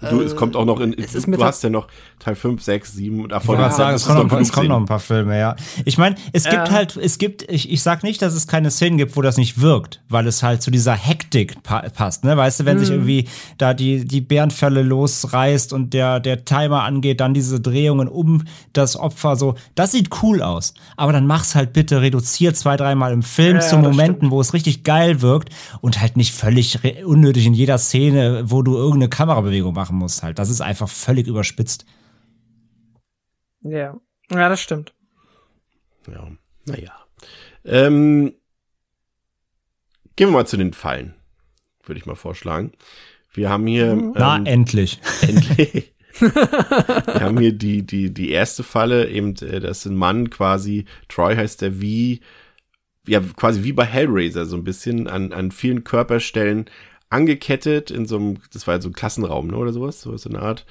Du, 0.00 0.20
es 0.20 0.34
kommt 0.36 0.56
auch 0.56 0.64
noch 0.64 0.80
in, 0.80 0.92
es 0.98 1.12
du, 1.12 1.18
ist 1.18 1.26
du 1.28 1.44
hast 1.44 1.62
ja 1.62 1.70
noch 1.70 1.86
Teil 2.18 2.34
5, 2.34 2.62
6, 2.62 2.92
7 2.94 3.28
davon. 3.28 3.42
Ich 3.42 3.48
wollte 3.48 3.62
das 3.62 3.76
sagen, 3.76 3.94
es 3.96 4.06
kommen, 4.06 4.16
noch, 4.18 4.22
doch 4.24 4.24
ein 4.24 4.28
paar- 4.30 4.40
es 4.40 4.52
kommen 4.52 4.68
noch 4.68 4.76
ein 4.78 4.84
paar 4.86 4.98
Filme, 5.00 5.38
ja. 5.38 5.56
Ich 5.84 5.98
meine, 5.98 6.16
es 6.32 6.44
gibt 6.44 6.54
Ja. 6.68 6.70
halt, 6.70 6.96
es 6.96 7.18
gibt, 7.18 7.42
ich, 7.50 7.70
ich 7.70 7.82
sag 7.82 8.02
nicht, 8.02 8.20
dass 8.22 8.34
es 8.34 8.46
keine 8.46 8.70
Szenen 8.70 8.98
gibt, 8.98 9.16
wo 9.16 9.22
das 9.22 9.36
nicht 9.36 9.60
wirkt, 9.60 10.02
weil 10.08 10.26
es 10.26 10.42
halt 10.42 10.62
zu 10.62 10.70
dieser 10.70 10.94
Hektik 10.94 11.62
pa 11.62 11.80
passt, 11.94 12.24
ne? 12.24 12.36
Weißt 12.36 12.60
du, 12.60 12.64
wenn 12.64 12.78
sich 12.78 12.88
Mhm. 12.88 12.94
irgendwie 12.94 13.28
da 13.58 13.72
die, 13.74 14.04
die 14.04 14.20
Bärenfälle 14.20 14.82
losreißt 14.82 15.72
und 15.72 15.94
der, 15.94 16.20
der 16.20 16.44
Timer 16.44 16.82
angeht, 16.84 17.20
dann 17.20 17.34
diese 17.34 17.60
Drehungen 17.60 18.08
um 18.08 18.42
das 18.72 18.96
Opfer 18.96 19.36
so, 19.36 19.54
das 19.74 19.92
sieht 19.92 20.10
cool 20.22 20.42
aus. 20.42 20.74
Aber 20.96 21.12
dann 21.12 21.26
mach's 21.26 21.54
halt 21.54 21.72
bitte 21.72 22.00
reduziert 22.00 22.56
zwei, 22.56 22.76
dreimal 22.76 23.12
im 23.12 23.22
Film 23.22 23.56
Ja, 23.56 23.60
zu 23.62 23.78
Momenten, 23.78 24.30
wo 24.30 24.40
es 24.40 24.52
richtig 24.54 24.82
geil 24.84 25.22
wirkt 25.22 25.50
und 25.80 26.00
halt 26.00 26.16
nicht 26.16 26.34
völlig 26.34 26.78
unnötig 27.04 27.46
in 27.46 27.54
jeder 27.54 27.78
Szene, 27.78 28.44
wo 28.46 28.62
du 28.62 28.74
irgendeine 28.76 29.08
Kamerabewegung 29.08 29.74
machen 29.84 29.98
musst 29.98 30.22
halt. 30.22 30.38
Das 30.38 30.48
ist 30.48 30.62
einfach 30.62 30.88
völlig 30.88 31.26
überspitzt. 31.26 31.84
Ja. 33.60 34.00
Ja, 34.30 34.48
das 34.48 34.60
stimmt. 34.60 34.94
Ja, 36.10 36.28
naja. 36.64 36.92
Ähm, 37.64 38.34
gehen 40.16 40.28
wir 40.28 40.32
mal 40.32 40.46
zu 40.46 40.56
den 40.56 40.72
Fallen, 40.72 41.14
würde 41.84 41.98
ich 41.98 42.06
mal 42.06 42.14
vorschlagen. 42.14 42.72
Wir 43.34 43.50
haben 43.50 43.66
hier. 43.66 43.94
Na, 44.14 44.36
ähm, 44.36 44.46
endlich. 44.46 45.00
Endlich. 45.20 45.92
Wir 46.20 47.22
haben 47.22 47.40
hier 47.40 47.52
die, 47.52 47.82
die, 47.82 48.14
die 48.14 48.30
erste 48.30 48.62
Falle, 48.62 49.08
eben, 49.08 49.34
äh, 49.42 49.58
das 49.58 49.78
ist 49.78 49.86
ein 49.86 49.96
Mann 49.96 50.30
quasi, 50.30 50.84
Troy 51.08 51.34
heißt 51.34 51.60
der 51.60 51.80
wie, 51.80 52.20
ja, 53.04 53.18
quasi 53.18 53.64
wie 53.64 53.72
bei 53.72 53.84
Hellraiser, 53.84 54.46
so 54.46 54.56
ein 54.56 54.62
bisschen 54.62 55.08
an, 55.08 55.32
an 55.32 55.50
vielen 55.50 55.82
Körperstellen 55.82 56.66
angekettet 57.14 57.90
in 57.90 58.06
so 58.06 58.16
einem, 58.16 58.38
das 58.52 58.66
war 58.66 58.74
ja 58.74 58.80
so 58.80 58.88
ein 58.88 58.94
Klassenraum, 58.94 59.48
ne, 59.48 59.56
oder 59.56 59.72
sowas, 59.72 60.00
so 60.00 60.16
so 60.16 60.28
eine 60.28 60.40
Art. 60.40 60.66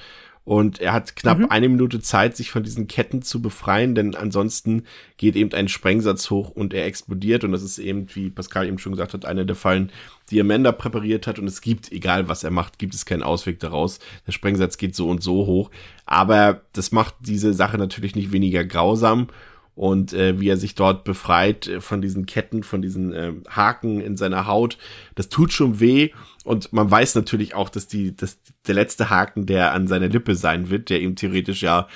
Und 0.45 0.81
er 0.81 0.91
hat 0.91 1.15
knapp 1.15 1.39
eine 1.51 1.69
Minute 1.69 2.01
Zeit, 2.01 2.35
sich 2.35 2.51
von 2.51 2.63
diesen 2.63 2.87
Ketten 2.87 3.21
zu 3.21 3.41
befreien, 3.41 3.95
denn 3.95 4.13
ansonsten 4.13 4.83
geht 5.15 5.37
eben 5.37 5.53
ein 5.53 5.69
Sprengsatz 5.69 6.29
hoch 6.29 6.49
und 6.49 6.73
er 6.73 6.85
explodiert. 6.85 7.45
Und 7.45 7.53
das 7.53 7.63
ist 7.63 7.77
eben, 7.77 8.07
wie 8.13 8.29
Pascal 8.29 8.67
eben 8.67 8.77
schon 8.77 8.91
gesagt 8.91 9.13
hat, 9.13 9.25
eine 9.25 9.45
der 9.45 9.55
Fallen, 9.55 9.89
die 10.31 10.41
Amanda 10.41 10.73
präpariert 10.73 11.27
hat. 11.27 11.39
Und 11.39 11.47
es 11.47 11.61
gibt, 11.61 11.93
egal 11.93 12.27
was 12.27 12.43
er 12.43 12.51
macht, 12.51 12.77
gibt 12.77 12.93
es 12.93 13.05
keinen 13.05 13.23
Ausweg 13.23 13.59
daraus. 13.59 13.99
Der 14.27 14.33
Sprengsatz 14.33 14.75
geht 14.75 14.97
so 14.97 15.07
und 15.07 15.23
so 15.23 15.45
hoch. 15.45 15.71
Aber 16.05 16.59
das 16.73 16.91
macht 16.91 17.15
diese 17.21 17.53
Sache 17.53 17.77
natürlich 17.77 18.13
nicht 18.13 18.33
weniger 18.33 18.65
grausam. 18.65 19.27
Und 19.75 20.13
äh, 20.13 20.39
wie 20.39 20.49
er 20.49 20.57
sich 20.57 20.75
dort 20.75 21.03
befreit 21.03 21.67
äh, 21.67 21.81
von 21.81 22.01
diesen 22.01 22.25
Ketten, 22.25 22.63
von 22.63 22.81
diesen 22.81 23.13
äh, 23.13 23.33
Haken 23.49 24.01
in 24.01 24.17
seiner 24.17 24.45
Haut, 24.45 24.77
das 25.15 25.29
tut 25.29 25.51
schon 25.51 25.79
weh. 25.79 26.11
Und 26.43 26.73
man 26.73 26.89
weiß 26.91 27.15
natürlich 27.15 27.55
auch, 27.55 27.69
dass 27.69 27.87
die, 27.87 28.15
dass 28.15 28.39
der 28.67 28.75
letzte 28.75 29.09
Haken, 29.09 29.45
der 29.45 29.73
an 29.73 29.87
seiner 29.87 30.09
Lippe 30.09 30.35
sein 30.35 30.69
wird, 30.69 30.89
der 30.89 31.01
ihm 31.01 31.15
theoretisch 31.15 31.63
ja 31.63 31.87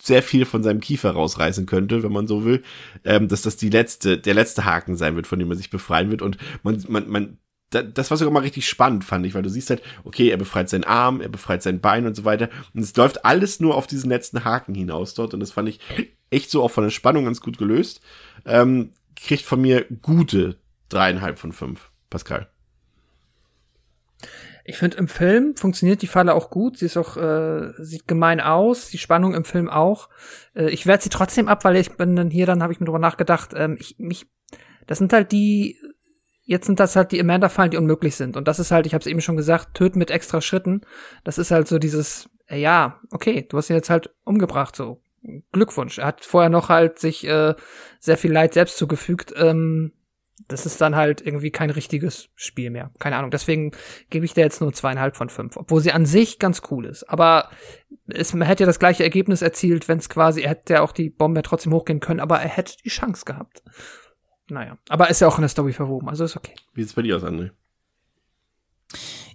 sehr 0.00 0.22
viel 0.22 0.44
von 0.44 0.62
seinem 0.62 0.80
Kiefer 0.80 1.10
rausreißen 1.10 1.66
könnte, 1.66 2.02
wenn 2.02 2.12
man 2.12 2.26
so 2.26 2.44
will, 2.44 2.62
ähm, 3.04 3.28
dass 3.28 3.42
das 3.42 3.56
die 3.56 3.70
letzte, 3.70 4.16
der 4.18 4.34
letzte 4.34 4.64
Haken 4.64 4.96
sein 4.96 5.16
wird, 5.16 5.26
von 5.26 5.38
dem 5.38 5.50
er 5.50 5.56
sich 5.56 5.70
befreien 5.70 6.10
wird. 6.10 6.22
Und 6.22 6.38
man, 6.62 6.82
man, 6.88 7.08
man, 7.08 7.38
das 7.70 8.10
war 8.10 8.16
sogar 8.16 8.32
mal 8.32 8.40
richtig 8.40 8.68
spannend, 8.68 9.04
fand 9.04 9.26
ich, 9.26 9.34
weil 9.34 9.42
du 9.42 9.50
siehst 9.50 9.70
halt, 9.70 9.82
okay, 10.04 10.30
er 10.30 10.36
befreit 10.36 10.68
seinen 10.70 10.84
Arm, 10.84 11.20
er 11.20 11.28
befreit 11.28 11.62
sein 11.62 11.80
Bein 11.80 12.06
und 12.06 12.14
so 12.14 12.24
weiter. 12.24 12.48
Und 12.74 12.82
es 12.82 12.96
läuft 12.96 13.24
alles 13.24 13.60
nur 13.60 13.76
auf 13.76 13.86
diesen 13.86 14.08
letzten 14.08 14.44
Haken 14.44 14.74
hinaus 14.74 15.14
dort. 15.14 15.34
Und 15.34 15.40
das 15.40 15.52
fand 15.52 15.68
ich 15.68 15.80
echt 16.30 16.50
so 16.50 16.62
auch 16.62 16.70
von 16.70 16.84
der 16.84 16.90
Spannung 16.90 17.24
ganz 17.24 17.40
gut 17.40 17.58
gelöst. 17.58 18.00
Ähm, 18.46 18.92
kriegt 19.16 19.44
von 19.44 19.60
mir 19.60 19.86
gute 20.02 20.56
dreieinhalb 20.88 21.38
von 21.38 21.52
fünf. 21.52 21.90
Pascal. 22.08 22.48
Ich 24.64 24.76
finde, 24.76 24.98
im 24.98 25.08
Film 25.08 25.56
funktioniert 25.56 26.02
die 26.02 26.06
Falle 26.06 26.34
auch 26.34 26.50
gut. 26.50 26.78
Sie 26.78 26.86
ist 26.86 26.98
auch, 26.98 27.16
äh, 27.16 27.72
sieht 27.78 28.06
gemein 28.06 28.40
aus. 28.40 28.88
Die 28.88 28.98
Spannung 28.98 29.34
im 29.34 29.44
Film 29.44 29.70
auch. 29.70 30.10
Äh, 30.54 30.70
ich 30.70 30.86
werde 30.86 31.02
sie 31.02 31.08
trotzdem 31.08 31.48
ab, 31.48 31.64
weil 31.64 31.76
ich 31.76 31.92
bin 31.92 32.16
dann 32.16 32.30
hier, 32.30 32.44
dann 32.44 32.62
habe 32.62 32.72
ich 32.72 32.80
mir 32.80 32.86
drüber 32.86 32.98
nachgedacht, 32.98 33.52
ähm, 33.54 33.76
ich, 33.80 33.98
mich, 33.98 34.26
das 34.86 34.98
sind 34.98 35.12
halt 35.12 35.32
die, 35.32 35.78
jetzt 36.48 36.66
sind 36.66 36.80
das 36.80 36.96
halt 36.96 37.12
die 37.12 37.20
Amanda-Fallen, 37.20 37.70
die 37.70 37.76
unmöglich 37.76 38.16
sind. 38.16 38.36
Und 38.36 38.48
das 38.48 38.58
ist 38.58 38.70
halt, 38.70 38.86
ich 38.86 38.94
habe 38.94 39.02
es 39.02 39.06
eben 39.06 39.20
schon 39.20 39.36
gesagt, 39.36 39.74
töten 39.74 39.98
mit 39.98 40.10
extra 40.10 40.40
Schritten. 40.40 40.80
Das 41.22 41.36
ist 41.36 41.50
halt 41.50 41.68
so 41.68 41.78
dieses, 41.78 42.30
äh, 42.46 42.58
ja, 42.58 43.00
okay, 43.10 43.46
du 43.46 43.58
hast 43.58 43.68
ihn 43.68 43.76
jetzt 43.76 43.90
halt 43.90 44.10
umgebracht, 44.24 44.74
so. 44.74 45.02
Glückwunsch. 45.52 45.98
Er 45.98 46.06
hat 46.06 46.24
vorher 46.24 46.48
noch 46.48 46.70
halt 46.70 46.98
sich 46.98 47.26
äh, 47.26 47.54
sehr 48.00 48.16
viel 48.16 48.32
Leid 48.32 48.54
selbst 48.54 48.78
zugefügt. 48.78 49.34
Ähm, 49.36 49.92
das 50.46 50.64
ist 50.64 50.80
dann 50.80 50.96
halt 50.96 51.20
irgendwie 51.20 51.50
kein 51.50 51.68
richtiges 51.68 52.30
Spiel 52.34 52.70
mehr. 52.70 52.92
Keine 52.98 53.16
Ahnung. 53.16 53.30
Deswegen 53.30 53.72
gebe 54.08 54.24
ich 54.24 54.32
der 54.32 54.44
jetzt 54.44 54.62
nur 54.62 54.72
zweieinhalb 54.72 55.16
von 55.16 55.28
fünf, 55.28 55.56
obwohl 55.58 55.82
sie 55.82 55.92
an 55.92 56.06
sich 56.06 56.38
ganz 56.38 56.62
cool 56.70 56.86
ist. 56.86 57.04
Aber 57.10 57.50
es, 58.06 58.32
hätte 58.32 58.62
ja 58.62 58.66
das 58.66 58.78
gleiche 58.78 59.02
Ergebnis 59.02 59.42
erzielt, 59.42 59.86
wenn 59.88 59.98
es 59.98 60.08
quasi, 60.08 60.40
er 60.42 60.50
hätte 60.50 60.74
ja 60.74 60.80
auch 60.80 60.92
die 60.92 61.10
Bombe 61.10 61.42
trotzdem 61.42 61.74
hochgehen 61.74 62.00
können, 62.00 62.20
aber 62.20 62.38
er 62.38 62.48
hätte 62.48 62.76
die 62.82 62.88
Chance 62.88 63.26
gehabt. 63.26 63.62
Naja, 64.50 64.78
aber 64.88 65.10
ist 65.10 65.20
ja 65.20 65.28
auch 65.28 65.36
in 65.36 65.42
der 65.42 65.48
Story 65.48 65.72
verwoben, 65.72 66.08
also 66.08 66.24
ist 66.24 66.36
okay. 66.36 66.54
Wie 66.74 66.82
sieht's 66.82 66.94
bei 66.94 67.02
dir 67.02 67.16
aus, 67.16 67.24
André? 67.24 67.50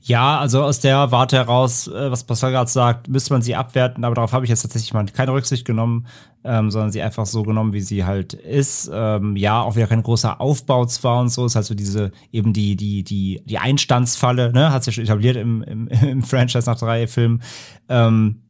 Ja, 0.05 0.37
also 0.39 0.61
aus 0.63 0.81
der 0.81 1.11
Warte 1.11 1.37
heraus, 1.37 1.87
äh, 1.87 2.11
was 2.11 2.25
Pascal 2.25 2.51
gerade 2.51 2.69
sagt, 2.69 3.07
müsste 3.07 3.31
man 3.31 3.41
sie 3.41 3.55
abwerten, 3.55 4.03
aber 4.03 4.15
darauf 4.15 4.33
habe 4.33 4.43
ich 4.43 4.49
jetzt 4.49 4.61
tatsächlich 4.61 4.93
mal 4.93 5.05
keine 5.05 5.31
Rücksicht 5.31 5.63
genommen, 5.65 6.07
ähm, 6.43 6.69
sondern 6.71 6.91
sie 6.91 7.01
einfach 7.01 7.25
so 7.25 7.43
genommen, 7.43 7.71
wie 7.71 7.79
sie 7.79 8.03
halt 8.03 8.33
ist. 8.33 8.91
Ähm, 8.93 9.37
ja, 9.37 9.61
auch 9.61 9.77
wieder 9.77 9.87
kein 9.87 10.03
großer 10.03 10.41
Aufbau 10.41 10.85
zwar 10.87 11.21
und 11.21 11.29
so, 11.29 11.45
ist 11.45 11.55
halt 11.55 11.65
so 11.65 11.73
diese, 11.73 12.11
eben 12.33 12.51
die, 12.51 12.75
die, 12.75 13.05
die, 13.05 13.43
die 13.45 13.57
Einstandsfalle, 13.57 14.51
ne, 14.51 14.73
hat 14.73 14.83
sich 14.83 14.93
ja 14.93 14.95
schon 14.95 15.05
etabliert 15.05 15.37
im, 15.37 15.63
im, 15.63 15.87
im 16.01 16.21
Franchise 16.21 16.69
nach 16.69 16.77
drei 16.77 17.07
Filmen. 17.07 17.41
Ähm, 17.87 18.41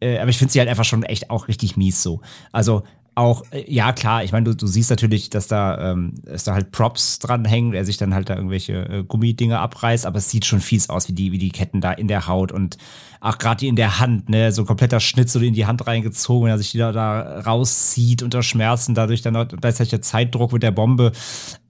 äh, 0.00 0.18
aber 0.18 0.30
ich 0.30 0.38
finde 0.38 0.54
sie 0.54 0.60
halt 0.60 0.70
einfach 0.70 0.84
schon 0.84 1.02
echt 1.02 1.28
auch 1.28 1.46
richtig 1.46 1.76
mies 1.76 2.02
so. 2.02 2.22
Also 2.52 2.84
auch, 3.14 3.42
äh, 3.50 3.64
ja 3.70 3.92
klar, 3.92 4.24
ich 4.24 4.32
meine, 4.32 4.44
du, 4.44 4.56
du 4.56 4.66
siehst 4.66 4.90
natürlich, 4.90 5.30
dass 5.30 5.46
da, 5.46 5.92
ähm, 5.92 6.14
dass 6.24 6.44
da 6.44 6.54
halt 6.54 6.70
Props 6.72 7.18
dran 7.18 7.44
hängen, 7.44 7.74
er 7.74 7.84
sich 7.84 7.96
dann 7.96 8.14
halt 8.14 8.30
da 8.30 8.36
irgendwelche 8.36 8.88
äh, 8.88 9.04
Gummidinge 9.04 9.58
abreißt, 9.58 10.06
aber 10.06 10.18
es 10.18 10.30
sieht 10.30 10.46
schon 10.46 10.60
fies 10.60 10.88
aus, 10.88 11.08
wie 11.08 11.12
die, 11.12 11.32
wie 11.32 11.38
die 11.38 11.50
Ketten 11.50 11.80
da 11.80 11.92
in 11.92 12.08
der 12.08 12.26
Haut 12.26 12.52
und 12.52 12.78
auch 13.20 13.38
gerade 13.38 13.58
die 13.58 13.68
in 13.68 13.76
der 13.76 14.00
Hand, 14.00 14.28
ne, 14.28 14.50
so 14.50 14.62
ein 14.62 14.66
kompletter 14.66 14.98
Schnitt 14.98 15.30
so 15.30 15.38
in 15.40 15.54
die 15.54 15.66
Hand 15.66 15.86
reingezogen, 15.86 16.46
wenn 16.46 16.54
er 16.54 16.58
sich 16.58 16.72
die 16.72 16.78
da, 16.78 16.92
da 16.92 17.40
rauszieht 17.40 18.22
unter 18.22 18.42
Schmerzen, 18.42 18.94
dadurch 18.94 19.22
dann 19.22 19.36
auch 19.36 19.46
gleichzeitig 19.46 19.90
der 19.90 20.02
Zeitdruck 20.02 20.52
mit 20.52 20.62
der 20.62 20.72
Bombe. 20.72 21.12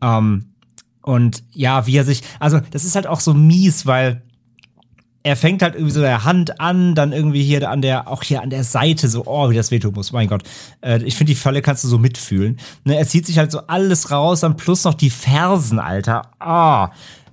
Ähm, 0.01 0.53
und 1.03 1.43
ja, 1.53 1.87
wie 1.87 1.97
er 1.97 2.05
sich, 2.05 2.23
also 2.39 2.61
das 2.71 2.85
ist 2.85 2.95
halt 2.95 3.09
auch 3.09 3.21
so 3.21 3.35
mies, 3.35 3.87
weil 3.87 4.23
er 5.23 5.37
fängt 5.37 5.63
halt 5.63 5.75
irgendwie 5.75 5.93
so 5.93 6.01
der 6.01 6.25
Hand 6.25 6.61
an, 6.61 6.95
dann 6.95 7.13
irgendwie 7.13 7.43
hier 7.43 7.69
an 7.69 7.83
der, 7.83 8.09
auch 8.09 8.23
hier 8.23 8.43
an 8.43 8.51
der 8.51 8.65
Seite, 8.65 9.09
so, 9.09 9.25
oh, 9.27 9.51
wie 9.51 9.55
das 9.55 9.71
wehtun 9.71 9.95
muss, 9.95 10.13
mein 10.13 10.29
Gott. 10.29 10.43
Äh, 10.81 11.03
ich 11.05 11.17
finde, 11.17 11.33
die 11.33 11.39
Falle 11.39 11.63
kannst 11.63 11.85
du 11.85 11.89
so 11.89 11.99
mitfühlen. 11.99 12.59
Ne, 12.85 12.97
er 12.97 13.07
zieht 13.07 13.27
sich 13.27 13.39
halt 13.39 13.53
so 13.53 13.61
alles 13.67 14.11
raus, 14.11 14.41
dann 14.41 14.57
plus 14.57 14.85
noch 14.85 14.95
die 14.95 15.11
Fersen, 15.11 15.79
Alter. 15.79 16.23
Ah. 16.41 16.91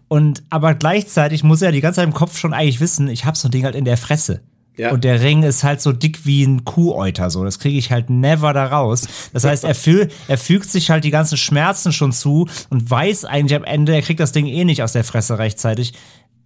Und, 0.08 0.43
aber 0.50 0.76
gleichzeitig 0.76 1.43
muss 1.43 1.61
er 1.61 1.72
die 1.72 1.82
ganze 1.82 1.98
Zeit 1.98 2.08
im 2.08 2.14
Kopf 2.14 2.38
schon 2.38 2.53
eigentlich 2.53 2.80
wissen, 2.80 3.08
ich 3.08 3.26
hab 3.26 3.38
so 3.38 3.48
ein 3.48 3.51
Ding 3.51 3.64
halt 3.64 3.76
in 3.76 3.85
der 3.85 3.98
Fresse. 3.98 4.42
Ja. 4.80 4.92
Und 4.92 5.03
der 5.03 5.22
Ring 5.22 5.43
ist 5.43 5.66
halt 5.66 5.82
so 5.82 5.92
dick 5.92 6.26
wie 6.26 6.42
ein 6.45 6.64
Kuhäuter, 6.64 7.30
so. 7.30 7.43
Das 7.43 7.59
kriege 7.59 7.77
ich 7.77 7.92
halt 7.92 8.09
never 8.09 8.53
da 8.53 8.66
raus. 8.66 9.09
Das 9.34 9.43
heißt, 9.43 9.66
er, 9.66 9.76
fühl, 9.76 10.08
er 10.30 10.38
fügt 10.38 10.69
sich 10.69 10.90
halt 10.90 11.03
die 11.03 11.09
ganzen 11.09 11.38
Schmerzen 11.38 11.92
schon 11.92 12.14
zu 12.14 12.48
und 12.69 12.90
weiß 12.90 13.26
eigentlich 13.26 13.58
am 13.58 13.66
Ende, 13.66 13.93
er 13.93 14.01
kriegt 14.01 14.22
das 14.22 14.32
Ding 14.32 14.45
eh 14.45 14.64
nicht 14.64 14.82
aus 14.82 14.93
der 14.93 15.03
Fresse 15.03 15.38
rechtzeitig. 15.38 15.93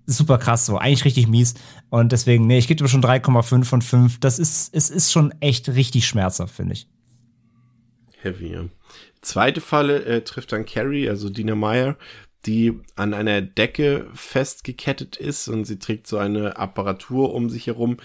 Super 0.06 0.38
krass, 0.38 0.65
so. 0.65 0.77
Eigentlich 0.77 1.06
richtig 1.06 1.27
mies. 1.27 1.53
Und 1.90 2.11
deswegen, 2.11 2.45
nee, 2.45 2.57
ich 2.57 2.67
gebe 2.67 2.88
schon 2.88 3.03
3,5 3.03 3.64
von 3.64 3.82
5. 3.82 4.19
Das 4.19 4.38
ist, 4.40 4.73
es 4.75 4.90
ist 4.90 5.11
schon 5.11 5.33
echt 5.40 5.69
richtig 5.69 6.07
schmerzhaft, 6.07 6.56
finde 6.56 6.73
ich. 6.73 6.88
Heavy, 8.22 8.53
ja. 8.53 8.65
Zweite 9.22 9.61
Falle 9.61 10.03
äh, 10.03 10.22
trifft 10.22 10.51
dann 10.51 10.65
Carrie, 10.65 11.09
also 11.09 11.30
Dina 11.30 11.56
Meyer, 11.56 11.98
die 12.45 12.80
an 12.95 13.14
einer 13.14 13.41
Decke 13.41 14.07
festgekettet 14.14 15.15
ist 15.15 15.48
und 15.48 15.65
sie 15.65 15.80
trägt 15.80 16.07
so 16.07 16.17
eine 16.17 16.57
Apparatur 16.57 17.33
um 17.33 17.49
sich 17.49 17.67
herum, 17.67 17.98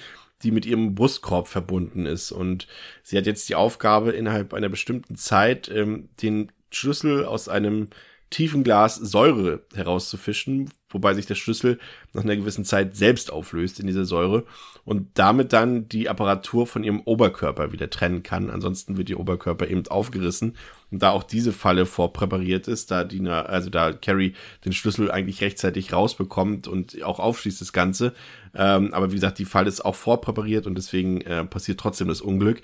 die 0.42 0.52
mit 0.52 0.66
ihrem 0.66 0.94
Brustkorb 0.94 1.48
verbunden 1.48 2.06
ist. 2.06 2.30
Und 2.30 2.68
sie 3.02 3.16
hat 3.18 3.26
jetzt 3.26 3.48
die 3.48 3.56
Aufgabe, 3.56 4.12
innerhalb 4.12 4.54
einer 4.54 4.68
bestimmten 4.68 5.16
Zeit 5.16 5.68
ähm, 5.68 6.08
den 6.22 6.52
Schlüssel 6.70 7.24
aus 7.24 7.48
einem 7.48 7.88
tiefen 8.30 8.62
Glas 8.62 8.96
Säure 8.96 9.62
herauszufischen, 9.74 10.70
wobei 10.90 11.14
sich 11.14 11.26
der 11.26 11.34
Schlüssel 11.34 11.78
nach 12.12 12.24
einer 12.24 12.36
gewissen 12.36 12.64
Zeit 12.64 12.96
selbst 12.96 13.32
auflöst 13.32 13.80
in 13.80 13.86
dieser 13.86 14.04
Säure 14.04 14.44
und 14.84 15.08
damit 15.14 15.52
dann 15.52 15.88
die 15.88 16.08
Apparatur 16.08 16.66
von 16.66 16.84
ihrem 16.84 17.00
Oberkörper 17.00 17.72
wieder 17.72 17.90
trennen 17.90 18.22
kann. 18.22 18.50
Ansonsten 18.50 18.96
wird 18.96 19.08
ihr 19.10 19.20
Oberkörper 19.20 19.68
eben 19.68 19.86
aufgerissen. 19.88 20.56
Und 20.90 21.02
da 21.02 21.10
auch 21.10 21.22
diese 21.22 21.52
Falle 21.52 21.86
vorpräpariert 21.86 22.68
ist, 22.68 22.90
da 22.90 23.04
Dina, 23.04 23.42
also 23.42 23.70
da 23.70 23.92
Carrie 23.92 24.34
den 24.64 24.72
Schlüssel 24.72 25.10
eigentlich 25.10 25.42
rechtzeitig 25.42 25.92
rausbekommt 25.92 26.68
und 26.68 27.02
auch 27.02 27.18
aufschließt 27.18 27.60
das 27.60 27.72
Ganze. 27.72 28.14
Ähm, 28.54 28.92
aber 28.94 29.10
wie 29.10 29.16
gesagt, 29.16 29.38
die 29.38 29.44
Falle 29.44 29.68
ist 29.68 29.84
auch 29.84 29.94
vorpräpariert 29.94 30.66
und 30.66 30.76
deswegen 30.76 31.20
äh, 31.22 31.44
passiert 31.44 31.80
trotzdem 31.80 32.08
das 32.08 32.20
Unglück. 32.20 32.62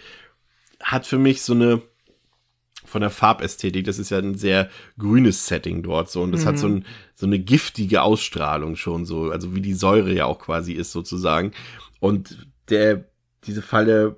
Hat 0.82 1.06
für 1.06 1.18
mich 1.18 1.42
so 1.42 1.54
eine 1.54 1.82
von 2.84 3.00
der 3.00 3.10
Farbästhetik. 3.10 3.84
Das 3.86 3.98
ist 3.98 4.10
ja 4.10 4.18
ein 4.18 4.34
sehr 4.34 4.68
grünes 4.98 5.46
Setting 5.46 5.82
dort 5.82 6.10
so 6.10 6.22
und 6.22 6.32
das 6.32 6.44
Mhm. 6.44 6.48
hat 6.48 6.58
so, 6.58 6.68
ein, 6.68 6.84
so 7.14 7.26
eine 7.26 7.38
giftige 7.38 8.02
Ausstrahlung 8.02 8.76
schon 8.76 9.04
so, 9.06 9.30
also 9.30 9.54
wie 9.54 9.60
die 9.62 9.74
Säure 9.74 10.12
ja 10.12 10.26
auch 10.26 10.38
quasi 10.38 10.72
ist 10.72 10.92
sozusagen. 10.92 11.52
Und 12.00 12.46
der, 12.68 13.04
diese 13.46 13.62
Falle 13.62 14.16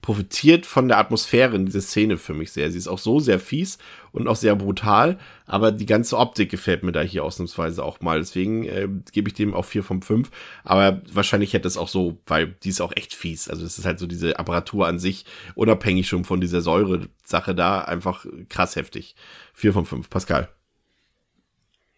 profitiert 0.00 0.66
von 0.66 0.88
der 0.88 0.98
Atmosphäre 0.98 1.56
in 1.56 1.66
dieser 1.66 1.80
Szene 1.80 2.16
für 2.18 2.34
mich 2.34 2.52
sehr. 2.52 2.70
Sie 2.70 2.78
ist 2.78 2.88
auch 2.88 2.98
so 2.98 3.20
sehr 3.20 3.38
fies 3.40 3.78
und 4.12 4.28
auch 4.28 4.36
sehr 4.36 4.56
brutal, 4.56 5.18
aber 5.46 5.72
die 5.72 5.86
ganze 5.86 6.16
Optik 6.16 6.50
gefällt 6.50 6.82
mir 6.82 6.92
da 6.92 7.00
hier 7.00 7.24
ausnahmsweise 7.24 7.84
auch 7.84 8.00
mal. 8.00 8.18
Deswegen 8.18 8.64
äh, 8.64 8.88
gebe 9.12 9.28
ich 9.28 9.34
dem 9.34 9.54
auch 9.54 9.64
vier 9.64 9.82
von 9.82 10.02
fünf. 10.02 10.30
Aber 10.64 11.02
wahrscheinlich 11.12 11.52
hätte 11.52 11.68
es 11.68 11.76
auch 11.76 11.88
so, 11.88 12.18
weil 12.26 12.56
die 12.62 12.70
ist 12.70 12.80
auch 12.80 12.92
echt 12.96 13.14
fies. 13.14 13.48
Also 13.48 13.62
das 13.62 13.78
ist 13.78 13.84
halt 13.84 13.98
so 13.98 14.06
diese 14.06 14.38
Apparatur 14.38 14.86
an 14.86 14.98
sich, 14.98 15.24
unabhängig 15.54 16.08
schon 16.08 16.24
von 16.24 16.40
dieser 16.40 16.60
Säure-Sache 16.60 17.54
da, 17.54 17.80
einfach 17.80 18.26
krass 18.48 18.76
heftig. 18.76 19.14
Vier 19.52 19.72
von 19.72 19.86
fünf. 19.86 20.10
Pascal. 20.10 20.48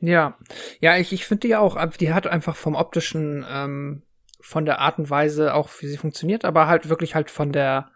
Ja, 0.00 0.39
ja, 0.81 0.97
ich, 0.97 1.12
ich 1.12 1.26
finde 1.26 1.47
die 1.47 1.57
auch, 1.57 1.78
die 1.99 2.12
hat 2.12 2.26
einfach 2.26 2.57
vom 2.57 2.75
optischen, 2.75 3.44
ähm, 3.50 4.02
von 4.42 4.64
der 4.64 4.80
Art 4.80 4.98
und 4.98 5.10
Weise 5.10 5.54
auch, 5.54 5.70
wie 5.80 5.86
sie 5.86 5.96
funktioniert, 5.96 6.44
aber 6.44 6.66
halt 6.66 6.88
wirklich 6.88 7.14
halt 7.14 7.30
von 7.30 7.52
der 7.52 7.90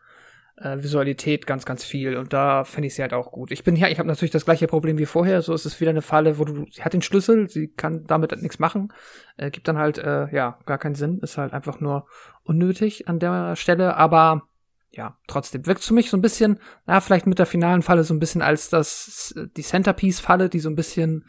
äh, 0.57 0.83
Visualität 0.83 1.47
ganz, 1.47 1.65
ganz 1.65 1.85
viel. 1.85 2.17
Und 2.17 2.33
da 2.33 2.65
finde 2.65 2.87
ich 2.87 2.95
sie 2.95 3.03
halt 3.03 3.13
auch 3.13 3.33
gut. 3.33 3.51
Ich 3.51 3.65
bin 3.65 3.77
ja, 3.77 3.89
ich 3.89 3.99
habe 3.99 4.09
natürlich 4.09 4.31
das 4.31 4.45
gleiche 4.45 4.67
Problem 4.67 4.99
wie 4.99 5.07
vorher. 5.07 5.43
So 5.43 5.53
ist 5.53 5.67
es 5.67 5.81
wieder 5.81 5.91
eine 5.91 6.03
Falle, 6.03 6.39
wo 6.39 6.45
du, 6.45 6.67
sie 6.71 6.85
hat 6.85 6.93
den 6.93 7.03
Schlüssel, 7.03 7.49
sie 7.49 7.69
kann 7.69 8.05
damit 8.07 8.33
halt 8.33 8.43
nichts 8.43 8.59
machen. 8.59 8.93
Äh, 9.37 9.51
gibt 9.51 9.69
dann 9.69 9.79
halt, 9.79 9.99
äh, 9.99 10.29
ja, 10.35 10.59
gar 10.67 10.79
keinen 10.79 10.95
Sinn. 10.95 11.19
Ist 11.19 11.39
halt 11.39 11.53
einfach 11.53 11.81
nur 11.81 12.07
unnötig 12.45 13.09
an 13.09 13.19
der 13.19 13.57
Stelle. 13.57 13.97
Aber 13.97 14.43
ja, 14.91 15.19
trotzdem 15.27 15.67
wirkt 15.67 15.83
für 15.83 15.95
mich 15.95 16.11
so 16.11 16.17
ein 16.17 16.23
bisschen, 16.23 16.61
na, 16.87 17.01
vielleicht 17.01 17.27
mit 17.27 17.39
der 17.39 17.47
finalen 17.47 17.83
Falle 17.83 18.05
so 18.05 18.15
ein 18.15 18.21
bisschen 18.21 18.43
als 18.43 18.69
das, 18.69 19.35
die 19.57 19.63
Centerpiece-Falle, 19.63 20.49
die 20.49 20.61
so 20.61 20.69
ein 20.69 20.77
bisschen, 20.77 21.25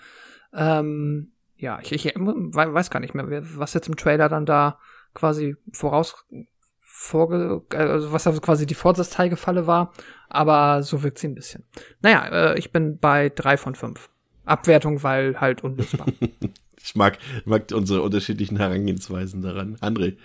ähm, 0.53 1.31
ja, 1.57 1.79
ich, 1.81 1.91
ich 1.91 2.05
weiß 2.15 2.91
gar 2.91 2.99
nicht 2.99 3.15
mehr, 3.15 3.25
was 3.57 3.73
jetzt 3.73 3.87
im 3.87 3.95
Trailer 3.95 4.29
dann 4.29 4.45
da 4.45 4.77
quasi 5.15 5.55
voraus 5.71 6.15
vorge 6.79 7.61
also 7.69 8.11
was 8.11 8.27
also 8.27 8.39
quasi 8.39 8.65
die 8.65 8.75
Vorsatzteigefalle 8.75 9.65
war, 9.65 9.91
aber 10.29 10.83
so 10.83 11.01
wirkt 11.01 11.17
sie 11.17 11.27
ein 11.27 11.35
bisschen. 11.35 11.63
Naja, 12.01 12.27
äh, 12.27 12.59
ich 12.59 12.71
bin 12.71 12.99
bei 12.99 13.29
drei 13.29 13.57
von 13.57 13.75
fünf. 13.75 14.09
Abwertung, 14.45 15.01
weil 15.01 15.39
halt 15.41 15.63
unlösbar. 15.63 16.05
ich 16.83 16.95
mag, 16.95 17.17
mag 17.45 17.71
unsere 17.73 18.01
unterschiedlichen 18.01 18.57
Herangehensweisen 18.57 19.41
daran. 19.41 19.75
André. 19.77 20.17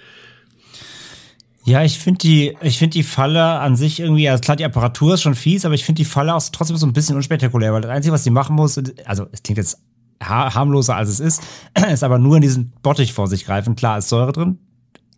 Ja, 1.65 1.83
ich 1.85 1.99
finde 1.99 2.19
die, 2.19 2.57
ich 2.63 2.79
finde 2.79 2.95
die 2.95 3.03
Falle 3.03 3.43
an 3.61 3.77
sich 3.77 4.01
irgendwie, 4.01 4.29
also 4.29 4.41
klar, 4.41 4.57
die 4.57 4.65
Apparatur 4.65 5.15
ist 5.15 5.23
schon 5.23 5.35
fies, 5.35 5.65
aber 5.65 5.75
ich 5.75 5.85
finde 5.85 5.99
die 6.01 6.07
Falle 6.07 6.35
auch 6.35 6.43
trotzdem 6.53 6.77
so 6.77 6.87
ein 6.87 6.93
bisschen 6.93 7.17
unspektakulär, 7.17 7.73
weil 7.73 7.83
das 7.83 7.91
Einzige, 7.91 8.15
was 8.15 8.25
sie 8.25 8.31
machen 8.31 8.57
muss, 8.57 8.79
also 9.05 9.27
es 9.33 9.43
klingt 9.43 9.59
jetzt 9.59 9.79
harmloser 10.23 10.97
als 10.97 11.09
es 11.09 11.21
ist, 11.21 11.43
ist 11.91 12.03
aber 12.03 12.19
nur 12.19 12.37
in 12.37 12.43
diesen 12.43 12.73
Bottich 12.83 13.13
vor 13.13 13.27
sich 13.27 13.45
greifen. 13.45 13.77
Klar 13.77 13.99
ist 13.99 14.09
Säure 14.09 14.33
drin, 14.33 14.59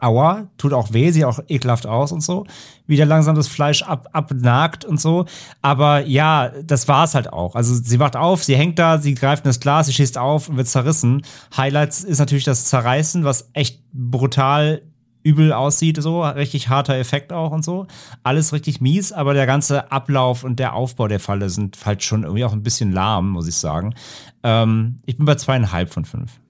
aua, 0.03 0.49
tut 0.59 0.73
auch 0.73 0.93
weh, 0.93 1.11
sieht 1.11 1.25
auch 1.25 1.41
ekelhaft 1.49 1.87
aus 1.87 2.13
und 2.13 2.23
so, 2.23 2.45
wie 2.87 2.97
der 2.97 3.07
langsam 3.07 3.35
das 3.35 3.49
Fleisch 3.49 3.83
ab, 3.83 4.09
abnagt 4.13 4.85
und 4.85 5.01
so. 5.01 5.27
Aber 5.63 6.05
ja, 6.07 6.51
das 6.65 6.89
war's 6.89 7.15
halt 7.15 7.33
auch. 7.33 7.55
Also 7.55 7.75
sie 7.75 8.01
wacht 8.01 8.17
auf, 8.17 8.43
sie 8.45 8.57
hängt 8.57 8.79
da, 8.79 8.99
sie 8.99 9.15
greift 9.15 9.45
in 9.45 9.49
das 9.49 9.61
Glas, 9.61 9.87
sie 9.87 9.93
schießt 9.93 10.19
auf 10.19 10.49
und 10.49 10.57
wird 10.57 10.69
zerrissen. 10.69 11.23
Highlights 11.57 12.05
ist 12.05 12.19
natürlich 12.19 12.45
das 12.45 12.65
Zerreißen, 12.67 13.25
was 13.25 13.51
echt 13.53 13.83
brutal 13.93 14.83
übel 15.25 15.53
aussieht, 15.53 16.03
so 16.03 16.23
richtig 16.23 16.69
harter 16.69 16.97
Effekt 16.97 17.33
auch 17.33 17.53
und 17.53 17.65
so. 17.65 17.87
Alles 18.23 18.53
richtig 18.53 18.81
mies, 18.81 19.13
aber 19.13 19.35
der 19.35 19.47
ganze 19.47 19.93
Ablauf 19.93 20.45
und 20.45 20.59
der 20.59 20.75
Aufbau 20.75 21.09
der 21.09 21.21
Falle 21.21 21.49
sind 21.49 21.79
halt 21.85 22.03
schon 22.03 22.25
irgendwie 22.25 22.45
auch 22.45 22.53
ein 22.53 22.63
bisschen 22.63 22.93
lahm, 22.93 23.31
muss 23.31 23.47
ich 23.47 23.57
sagen. 23.57 23.95
Ähm, 24.43 24.99
ich 25.07 25.17
bin 25.17 25.27
bei 25.27 25.37
zweieinhalb 25.37 25.93
von 25.93 26.05
fünf. 26.05 26.42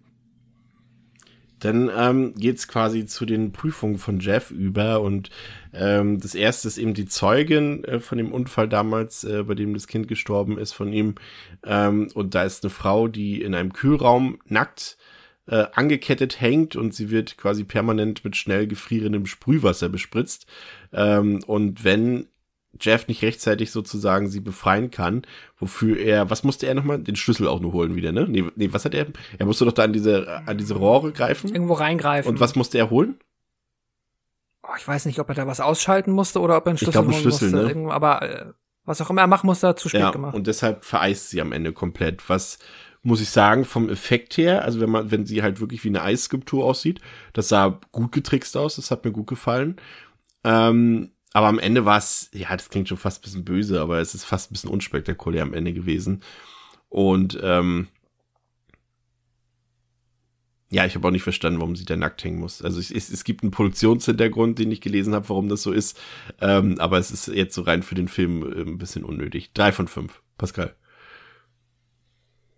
Dann 1.63 1.91
ähm, 1.97 2.35
geht 2.35 2.67
quasi 2.67 3.07
zu 3.07 3.25
den 3.25 3.53
Prüfungen 3.53 3.99
von 3.99 4.19
Jeff 4.19 4.51
über 4.51 5.01
und 5.01 5.31
ähm, 5.73 6.21
das 6.21 6.35
erste 6.35 6.69
ist 6.69 6.79
eben 6.79 6.93
die 6.93 7.07
Zeugin 7.07 7.85
äh, 7.85 8.01
von 8.01 8.19
dem 8.19 8.33
Unfall 8.33 8.69
damals, 8.69 9.25
äh, 9.25 9.45
bei 9.45 9.55
dem 9.55 9.75
das 9.75 9.87
Kind 9.87 10.09
gestorben 10.09 10.59
ist 10.59 10.73
von 10.73 10.93
ihm. 10.93 11.15
Ähm, 11.65 12.09
und 12.15 12.35
da 12.35 12.43
ist 12.43 12.65
eine 12.65 12.71
Frau, 12.71 13.07
die 13.07 13.43
in 13.43 13.55
einem 13.55 13.73
Kühlraum 13.73 14.39
nackt 14.47 14.97
äh, 15.47 15.67
angekettet 15.73 16.41
hängt 16.41 16.77
und 16.77 16.95
sie 16.95 17.11
wird 17.11 17.37
quasi 17.37 17.65
permanent 17.65 18.25
mit 18.25 18.37
schnell 18.37 18.67
gefrierendem 18.67 19.27
Sprühwasser 19.27 19.89
bespritzt. 19.89 20.47
Ähm, 20.93 21.41
und 21.47 21.85
wenn 21.85 22.27
Jeff 22.83 23.09
nicht 23.09 23.23
rechtzeitig 23.23 23.71
sozusagen 23.71 24.29
sie 24.29 24.41
befreien 24.41 24.91
kann, 24.91 25.23
wofür 25.59 25.99
er, 25.99 26.31
was 26.31 26.45
musste 26.45 26.67
er 26.67 26.75
nochmal? 26.75 26.99
Den 26.99 27.17
Schlüssel 27.17 27.49
auch 27.49 27.61
nur 27.61 27.73
holen 27.73 27.95
wieder, 27.95 28.13
ne? 28.13 28.27
Nee, 28.29 28.45
nee, 28.57 28.69
was 28.73 28.85
hat 28.85 28.95
er? 28.95 29.07
Er 29.39 29.47
musste 29.47 29.65
doch 29.65 29.73
da 29.73 29.85
an 29.85 29.93
diese, 29.93 30.29
an 30.47 30.59
diese 30.59 30.75
Rohre 30.75 31.13
greifen. 31.13 31.53
Irgendwo 31.53 31.75
reingreifen. 31.75 32.29
Und 32.29 32.41
was 32.41 32.57
musste 32.57 32.79
er 32.79 32.91
holen? 32.91 33.17
Oh, 34.63 34.75
ich 34.77 34.87
weiß 34.87 35.07
nicht, 35.07 35.19
ob 35.19 35.29
er 35.29 35.35
da 35.35 35.47
was 35.47 35.61
ausschalten 35.61 36.13
musste 36.13 36.41
oder 36.41 36.57
ob 36.57 36.67
er 36.67 36.71
einen 36.71 36.79
Schlüssel 36.79 36.91
ich 36.91 36.93
glaub, 36.93 37.05
einen 37.05 37.15
holen 37.15 37.23
Schlüssel, 37.23 37.51
musste. 37.51 37.63
Ne? 37.63 37.69
Irgendwo, 37.69 37.91
aber 37.91 38.23
äh, 38.23 38.53
was 38.85 39.01
auch 39.01 39.11
immer 39.11 39.21
er 39.21 39.27
machen 39.27 39.47
musste, 39.47 39.69
hat 39.69 39.79
zu 39.79 39.89
spät 39.89 40.01
ja, 40.01 40.11
gemacht. 40.11 40.35
Und 40.35 40.47
deshalb 40.47 40.85
vereist 40.85 41.31
sie 41.31 41.41
am 41.41 41.53
Ende 41.53 41.73
komplett. 41.73 42.29
Was 42.29 42.59
muss 43.03 43.21
ich 43.21 43.31
sagen, 43.31 43.65
vom 43.65 43.89
Effekt 43.89 44.37
her, 44.37 44.65
also 44.65 44.81
wenn 44.81 44.91
man, 44.91 45.11
wenn 45.11 45.27
sie 45.27 45.43
halt 45.43 45.61
wirklich 45.61 45.83
wie 45.85 45.89
eine 45.89 46.03
Eisskulptur 46.03 46.65
aussieht, 46.65 47.01
das 47.33 47.49
sah 47.49 47.81
gut 47.91 48.13
getrickst 48.13 48.57
aus, 48.57 48.77
das 48.77 48.91
hat 48.91 49.05
mir 49.05 49.13
gut 49.13 49.27
gefallen. 49.27 49.77
Ähm, 50.45 51.11
aber 51.33 51.49
am 51.49 51.59
Ende 51.59 51.85
war 51.85 51.99
es, 51.99 52.31
ja, 52.33 52.55
das 52.55 52.69
klingt 52.69 52.89
schon 52.89 52.99
fast 52.99 53.21
ein 53.21 53.23
bisschen 53.23 53.45
böse, 53.45 53.81
aber 53.81 54.01
es 54.01 54.15
ist 54.15 54.25
fast 54.25 54.51
ein 54.51 54.55
bisschen 54.55 54.71
unspektakulär 54.71 55.43
am 55.43 55.55
Ende 55.55 55.73
gewesen. 55.73 56.23
Und 56.89 57.39
ähm, 57.43 57.89
ja, 60.73 60.87
ich 60.87 60.95
habe 60.95 61.07
auch 61.07 61.13
nicht 61.13 61.23
verstanden, 61.23 61.61
warum 61.61 61.77
sie 61.77 61.85
da 61.85 61.97
nackt 61.97 62.25
hängen 62.25 62.39
muss. 62.39 62.63
Also 62.63 62.81
es, 62.81 62.91
es, 62.91 63.25
gibt 63.25 63.43
einen 63.43 63.51
Produktionshintergrund, 63.51 64.59
den 64.59 64.73
ich 64.73 64.81
gelesen 64.81 65.15
habe, 65.15 65.29
warum 65.29 65.51
das 65.51 65.63
so 65.63 65.71
ist. 65.71 66.01
Ähm, 66.41 66.77
aber 66.79 66.99
es 66.99 67.11
ist 67.11 67.27
jetzt 67.29 67.55
so 67.55 67.63
rein 67.63 67.83
für 67.83 67.95
den 67.95 68.09
Film 68.09 68.43
äh, 68.43 68.63
ein 68.63 68.79
bisschen 68.79 69.05
unnötig. 69.05 69.53
Drei 69.53 69.71
von 69.71 69.87
fünf. 69.87 70.23
Pascal. 70.39 70.75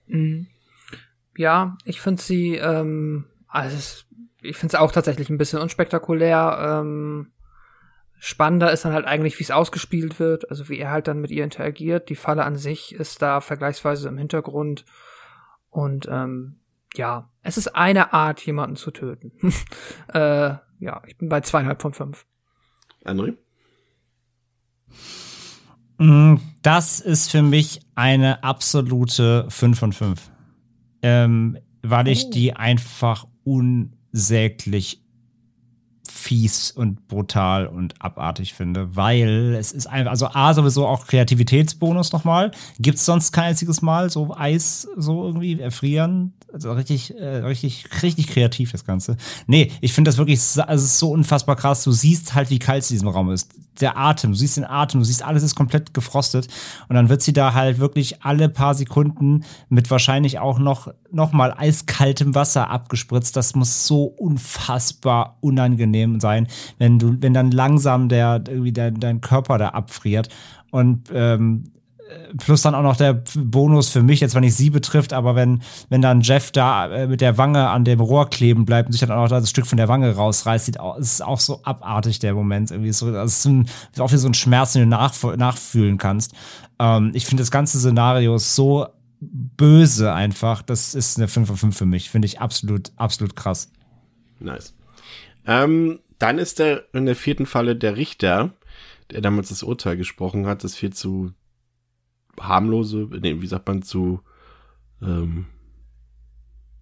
Mhm. 0.07 0.47
Ja, 1.37 1.77
ich 1.85 2.01
finde 2.01 2.23
sie, 2.23 2.55
ähm, 2.55 3.25
also 3.49 4.05
ich 4.43 4.57
finde 4.57 4.77
es 4.77 4.81
auch 4.81 4.93
tatsächlich 4.93 5.29
ein 5.29 5.39
bisschen 5.39 5.59
unspektakulär. 5.59 6.83
Ähm, 6.83 7.33
spannender 8.25 8.73
ist 8.73 8.85
dann 8.87 8.95
halt 8.95 9.05
eigentlich, 9.05 9.39
wie 9.39 9.43
es 9.45 9.51
ausgespielt 9.51 10.19
wird, 10.19 10.49
also 10.51 10.69
wie 10.71 10.79
er 10.79 10.91
halt 10.91 11.09
dann 11.09 11.21
mit 11.21 11.31
ihr 11.31 11.45
interagiert. 11.45 12.09
Die 12.09 12.17
Falle 12.17 12.45
an 12.45 12.57
sich 12.57 12.95
ist 12.95 13.21
da 13.21 13.43
vergleichsweise 13.43 14.09
im 14.09 14.17
Hintergrund. 14.17 14.87
Und 15.69 16.09
ähm, 16.11 16.61
ja, 16.95 17.29
es 17.43 17.59
ist 17.59 17.77
eine 17.77 18.15
Art, 18.15 18.41
jemanden 18.47 18.77
zu 18.77 18.91
töten. 18.93 19.33
äh, 20.15 20.55
ja, 20.81 21.03
ich 21.07 21.19
bin 21.19 21.29
bei 21.29 21.43
zweieinhalb 21.43 21.83
von 21.83 21.93
fünf. 21.93 22.25
André? 23.05 23.37
Mm, 25.99 26.37
Das 26.63 27.01
ist 27.01 27.31
für 27.31 27.43
mich 27.43 27.83
eine 27.95 28.43
absolute 28.43 29.47
5 29.51 29.79
von 29.79 29.93
5. 29.93 30.31
Ähm, 31.03 31.59
weil 31.83 32.09
ich 32.09 32.31
die 32.31 32.55
einfach 32.57 33.27
unsäglich 33.45 35.04
fies 36.25 36.71
und 36.71 37.07
brutal 37.07 37.67
und 37.67 38.01
abartig 38.01 38.55
finde, 38.55 38.97
weil 38.97 39.55
es 39.59 39.73
ist 39.73 39.87
einfach, 39.87 40.11
also 40.11 40.29
A, 40.29 40.55
sowieso 40.55 40.87
auch 40.87 41.07
Kreativitätsbonus 41.07 42.13
nochmal. 42.13 42.51
Gibt 42.79 42.97
es 42.97 43.05
sonst 43.05 43.33
kein 43.33 43.51
einziges 43.51 43.83
Mal 43.83 44.09
so 44.09 44.35
Eis 44.35 44.89
so 44.97 45.27
irgendwie 45.27 45.61
erfrieren? 45.61 46.33
Also 46.55 46.73
richtig, 46.73 47.15
äh, 47.19 47.39
richtig, 47.39 47.85
richtig 48.03 48.29
kreativ 48.29 48.71
das 48.71 48.85
Ganze. 48.85 49.17
Nee, 49.49 49.73
ich 49.81 49.93
finde 49.93 50.09
das 50.09 50.19
wirklich, 50.19 50.39
also 50.39 50.85
es 50.85 50.93
ist 50.93 50.99
so 51.01 51.11
unfassbar 51.11 51.57
krass. 51.57 51.83
Du 51.83 51.91
siehst 51.91 52.35
halt, 52.35 52.49
wie 52.49 52.61
kalt 52.61 52.85
es 52.85 52.91
in 52.91 52.95
diesem 52.95 53.09
Raum 53.09 53.31
ist. 53.31 53.51
Der 53.81 53.99
Atem, 53.99 54.31
du 54.31 54.37
siehst 54.39 54.57
den 54.57 54.65
Atem, 54.65 55.01
du 55.01 55.05
siehst, 55.05 55.25
alles 55.25 55.43
ist 55.43 55.57
komplett 55.57 55.95
gefrostet. 55.95 56.47
Und 56.89 56.95
dann 56.95 57.09
wird 57.09 57.23
sie 57.23 57.33
da 57.33 57.55
halt 57.55 57.81
wirklich 57.81 58.23
alle 58.23 58.49
paar 58.49 58.77
Sekunden 58.77 59.45
mit 59.69 59.91
wahrscheinlich 59.91 60.39
auch 60.39 60.61
noch, 60.61 60.95
noch 61.11 61.33
mal 61.33 61.53
eiskaltem 61.53 62.37
Wasser 62.37 62.71
abgespritzt. 62.71 63.35
Das 63.35 63.57
muss 63.57 63.89
so 63.89 64.05
unfassbar 64.05 65.39
unangenehm 65.41 66.14
sein, 66.21 66.47
wenn 66.79 66.99
du, 66.99 67.17
wenn 67.21 67.35
dann 67.35 67.51
langsam 67.51 68.09
der, 68.09 68.43
irgendwie 68.47 68.73
dein, 68.73 69.01
dein 69.01 69.21
Körper 69.21 69.59
da 69.59 69.69
abfriert. 69.71 70.29
Und 70.71 71.11
ähm, 71.13 71.73
plus 72.39 72.63
dann 72.63 72.75
auch 72.75 72.83
noch 72.83 72.97
der 72.97 73.23
Bonus 73.37 73.89
für 73.89 74.03
mich, 74.03 74.21
jetzt 74.21 74.35
wenn 74.35 74.43
nicht 74.43 74.55
sie 74.55 74.71
betrifft, 74.71 75.13
aber 75.13 75.35
wenn, 75.35 75.63
wenn 75.89 76.03
dann 76.03 76.21
Jeff 76.21 76.51
da 76.51 76.89
äh, 76.89 77.07
mit 77.07 77.21
der 77.21 77.39
Wange 77.39 77.69
an 77.69 77.85
dem 77.85 78.01
Rohr 78.01 78.29
kleben 78.29 78.65
bleibt 78.65 78.87
und 78.87 78.93
sich 78.93 79.01
dann 79.01 79.11
auch 79.11 79.23
noch 79.23 79.29
das 79.29 79.51
Stück 79.51 79.67
von 79.67 79.79
der 79.79 79.89
Wange 79.89 80.15
rausreißt, 80.15 80.67
sieht 80.67 80.81
auch, 80.81 80.97
ist 80.97 81.23
auch 81.23 81.41
so 81.41 81.61
abartig, 81.65 82.19
der 82.19 82.35
Moment. 82.35 82.71
Irgendwie 82.71 82.93
so, 82.93 83.11
das 83.11 83.39
ist, 83.39 83.47
ein, 83.47 83.69
auch 83.99 84.13
wie 84.13 84.17
so 84.17 84.29
ein 84.29 84.35
Schmerz, 84.35 84.73
den 84.73 84.83
du 84.83 84.89
nach, 84.89 85.15
nachfühlen 85.37 85.99
kannst. 85.99 86.35
Ähm, 86.79 87.13
ich 87.15 87.27
finde 87.27 87.43
das 87.43 87.51
ganze 87.51 87.79
Szenario 87.79 88.39
so 88.39 88.87
böse 89.21 90.13
einfach. 90.13 90.63
Das 90.63 90.95
ist 90.95 91.17
eine 91.17 91.29
5 91.29 91.49
von 91.49 91.57
5 91.57 91.77
für 91.77 91.87
mich. 91.87 92.11
Finde 92.11 92.27
ich 92.27 92.41
absolut, 92.41 92.93
absolut 92.97 93.37
krass. 93.37 93.71
Nice. 94.41 94.75
Ähm, 95.47 96.01
dann 96.19 96.39
ist 96.39 96.59
der 96.59 96.85
in 96.93 97.07
der 97.07 97.17
vierten 97.17 97.47
Falle 97.47 97.77
der 97.77 97.97
Richter, 97.97 98.55
der 99.11 99.21
damals 99.21 99.49
das 99.49 99.63
Urteil 99.63 99.97
gesprochen 99.97 100.47
hat, 100.47 100.65
das 100.65 100.77
4 100.77 100.91
zu 100.93 101.33
harmlose, 102.41 103.09
nee, 103.21 103.41
wie 103.41 103.47
sagt 103.47 103.67
man, 103.69 103.83
zu 103.83 104.21
ähm, 105.03 105.47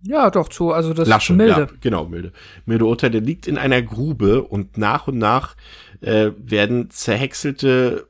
ja, 0.05 0.31
doch, 0.31 0.49
zu, 0.49 0.73
also 0.73 0.95
das 0.95 1.09
Lasche, 1.09 1.33
milde. 1.33 1.61
Ja, 1.61 1.69
genau, 1.81 2.07
milde. 2.07 2.33
Milde 2.67 2.87
Urteil, 2.87 3.11
der 3.11 3.21
liegt 3.21 3.47
in 3.47 3.57
einer 3.57 3.83
Grube 3.83 4.43
und 4.43 4.77
nach 4.77 5.07
und 5.07 5.19
nach 5.19 5.57
äh, 6.01 6.33
werden 6.37 6.91
zerhäckselte, 6.91 8.09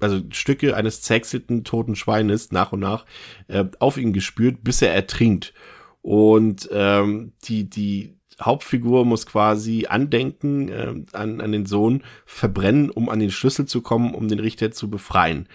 also 0.00 0.22
Stücke 0.30 0.74
eines 0.74 1.02
zerhäckselten 1.02 1.64
toten 1.64 1.96
Schweines 1.96 2.50
nach 2.50 2.72
und 2.72 2.80
nach 2.80 3.04
äh, 3.48 3.66
auf 3.78 3.98
ihn 3.98 4.14
gespürt, 4.14 4.64
bis 4.64 4.80
er 4.80 4.94
ertrinkt. 4.94 5.52
Und 6.00 6.68
ähm, 6.72 7.34
die, 7.44 7.68
die 7.68 8.16
Hauptfigur 8.42 9.04
muss 9.04 9.26
quasi 9.26 9.86
Andenken 9.88 10.68
äh, 10.68 10.94
an, 11.12 11.40
an 11.40 11.52
den 11.52 11.66
Sohn 11.66 12.02
verbrennen, 12.26 12.90
um 12.90 13.08
an 13.08 13.20
den 13.20 13.30
Schlüssel 13.30 13.66
zu 13.66 13.80
kommen, 13.82 14.14
um 14.14 14.28
den 14.28 14.38
Richter 14.40 14.70
zu 14.72 14.90
befreien. 14.90 15.48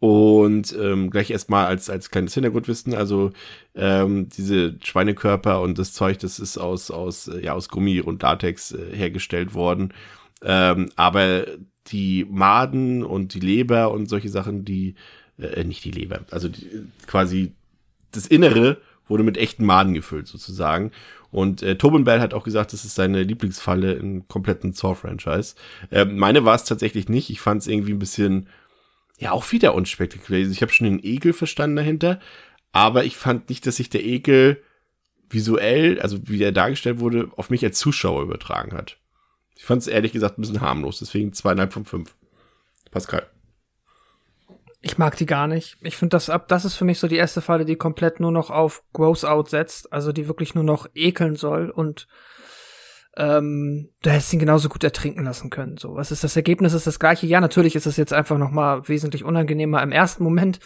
Und 0.00 0.76
ähm, 0.80 1.10
gleich 1.10 1.30
erstmal 1.30 1.66
als, 1.66 1.90
als 1.90 2.10
kleines 2.10 2.34
Hintergrundwissen, 2.34 2.94
also 2.94 3.32
ähm, 3.74 4.28
diese 4.28 4.78
Schweinekörper 4.82 5.60
und 5.60 5.76
das 5.76 5.92
Zeug, 5.92 6.18
das 6.18 6.38
ist 6.38 6.56
aus, 6.56 6.92
aus, 6.92 7.26
äh, 7.26 7.44
ja, 7.44 7.54
aus 7.54 7.68
Gummi 7.68 8.00
und 8.00 8.22
Latex 8.22 8.72
äh, 8.72 8.94
hergestellt 8.94 9.54
worden. 9.54 9.92
Ähm, 10.40 10.90
aber 10.94 11.46
die 11.88 12.24
Maden 12.30 13.02
und 13.02 13.34
die 13.34 13.40
Leber 13.40 13.90
und 13.90 14.08
solche 14.08 14.28
Sachen, 14.28 14.64
die, 14.64 14.94
äh, 15.36 15.64
nicht 15.64 15.84
die 15.84 15.90
Leber, 15.90 16.20
also 16.30 16.48
die, 16.48 16.68
quasi 17.08 17.54
das 18.12 18.26
Innere 18.26 18.78
wurde 19.08 19.24
mit 19.24 19.36
echten 19.36 19.64
Maden 19.64 19.94
gefüllt 19.94 20.28
sozusagen. 20.28 20.92
Und 21.30 21.62
äh, 21.62 21.76
Tobin 21.76 22.04
Bell 22.04 22.20
hat 22.20 22.32
auch 22.32 22.44
gesagt, 22.44 22.72
das 22.72 22.84
ist 22.84 22.94
seine 22.94 23.22
Lieblingsfalle 23.22 23.92
im 23.92 24.26
kompletten 24.28 24.72
Saw-Franchise. 24.72 25.54
Äh, 25.90 26.06
meine 26.06 26.44
war 26.44 26.54
es 26.54 26.64
tatsächlich 26.64 27.08
nicht. 27.08 27.30
Ich 27.30 27.40
fand 27.40 27.62
es 27.62 27.68
irgendwie 27.68 27.92
ein 27.92 27.98
bisschen 27.98 28.48
ja 29.18 29.32
auch 29.32 29.50
wieder 29.52 29.74
unspektakulär. 29.74 30.48
Ich 30.48 30.62
habe 30.62 30.72
schon 30.72 30.86
den 30.86 31.00
Ekel 31.02 31.32
verstanden 31.32 31.76
dahinter, 31.76 32.20
aber 32.72 33.04
ich 33.04 33.16
fand 33.16 33.48
nicht, 33.48 33.66
dass 33.66 33.76
sich 33.76 33.90
der 33.90 34.04
Ekel 34.04 34.62
visuell, 35.28 36.00
also 36.00 36.18
wie 36.28 36.42
er 36.42 36.52
dargestellt 36.52 37.00
wurde, 37.00 37.30
auf 37.36 37.50
mich 37.50 37.64
als 37.64 37.78
Zuschauer 37.78 38.22
übertragen 38.22 38.72
hat. 38.72 38.96
Ich 39.56 39.64
fand 39.64 39.82
es 39.82 39.88
ehrlich 39.88 40.12
gesagt 40.12 40.38
ein 40.38 40.42
bisschen 40.42 40.60
harmlos, 40.60 41.00
deswegen 41.00 41.32
zweieinhalb 41.32 41.72
von 41.72 41.84
fünf. 41.84 42.14
Pascal. 42.90 43.26
Ich 44.80 44.96
mag 44.96 45.16
die 45.16 45.26
gar 45.26 45.48
nicht. 45.48 45.76
Ich 45.80 45.96
finde 45.96 46.14
das 46.14 46.30
ab, 46.30 46.46
das 46.48 46.64
ist 46.64 46.76
für 46.76 46.84
mich 46.84 47.00
so 47.00 47.08
die 47.08 47.16
erste 47.16 47.40
Falle, 47.40 47.64
die 47.64 47.76
komplett 47.76 48.20
nur 48.20 48.30
noch 48.30 48.50
auf 48.50 48.84
Gross 48.92 49.24
Out 49.24 49.50
setzt, 49.50 49.92
also 49.92 50.12
die 50.12 50.28
wirklich 50.28 50.54
nur 50.54 50.64
noch 50.64 50.86
ekeln 50.94 51.34
soll 51.34 51.70
und 51.70 52.06
ähm, 53.16 53.90
du 54.02 54.10
hättest 54.10 54.32
ihn 54.32 54.38
genauso 54.38 54.68
gut 54.68 54.84
ertrinken 54.84 55.24
lassen 55.24 55.50
können. 55.50 55.76
So, 55.76 55.96
was 55.96 56.12
ist 56.12 56.22
das 56.22 56.36
Ergebnis? 56.36 56.74
Ist 56.74 56.86
das 56.86 57.00
gleiche? 57.00 57.26
Ja, 57.26 57.40
natürlich 57.40 57.74
ist 57.74 57.86
es 57.86 57.96
jetzt 57.96 58.12
einfach 58.12 58.38
noch 58.38 58.52
mal 58.52 58.86
wesentlich 58.88 59.24
unangenehmer 59.24 59.82
im 59.82 59.90
ersten 59.90 60.22
Moment, 60.22 60.60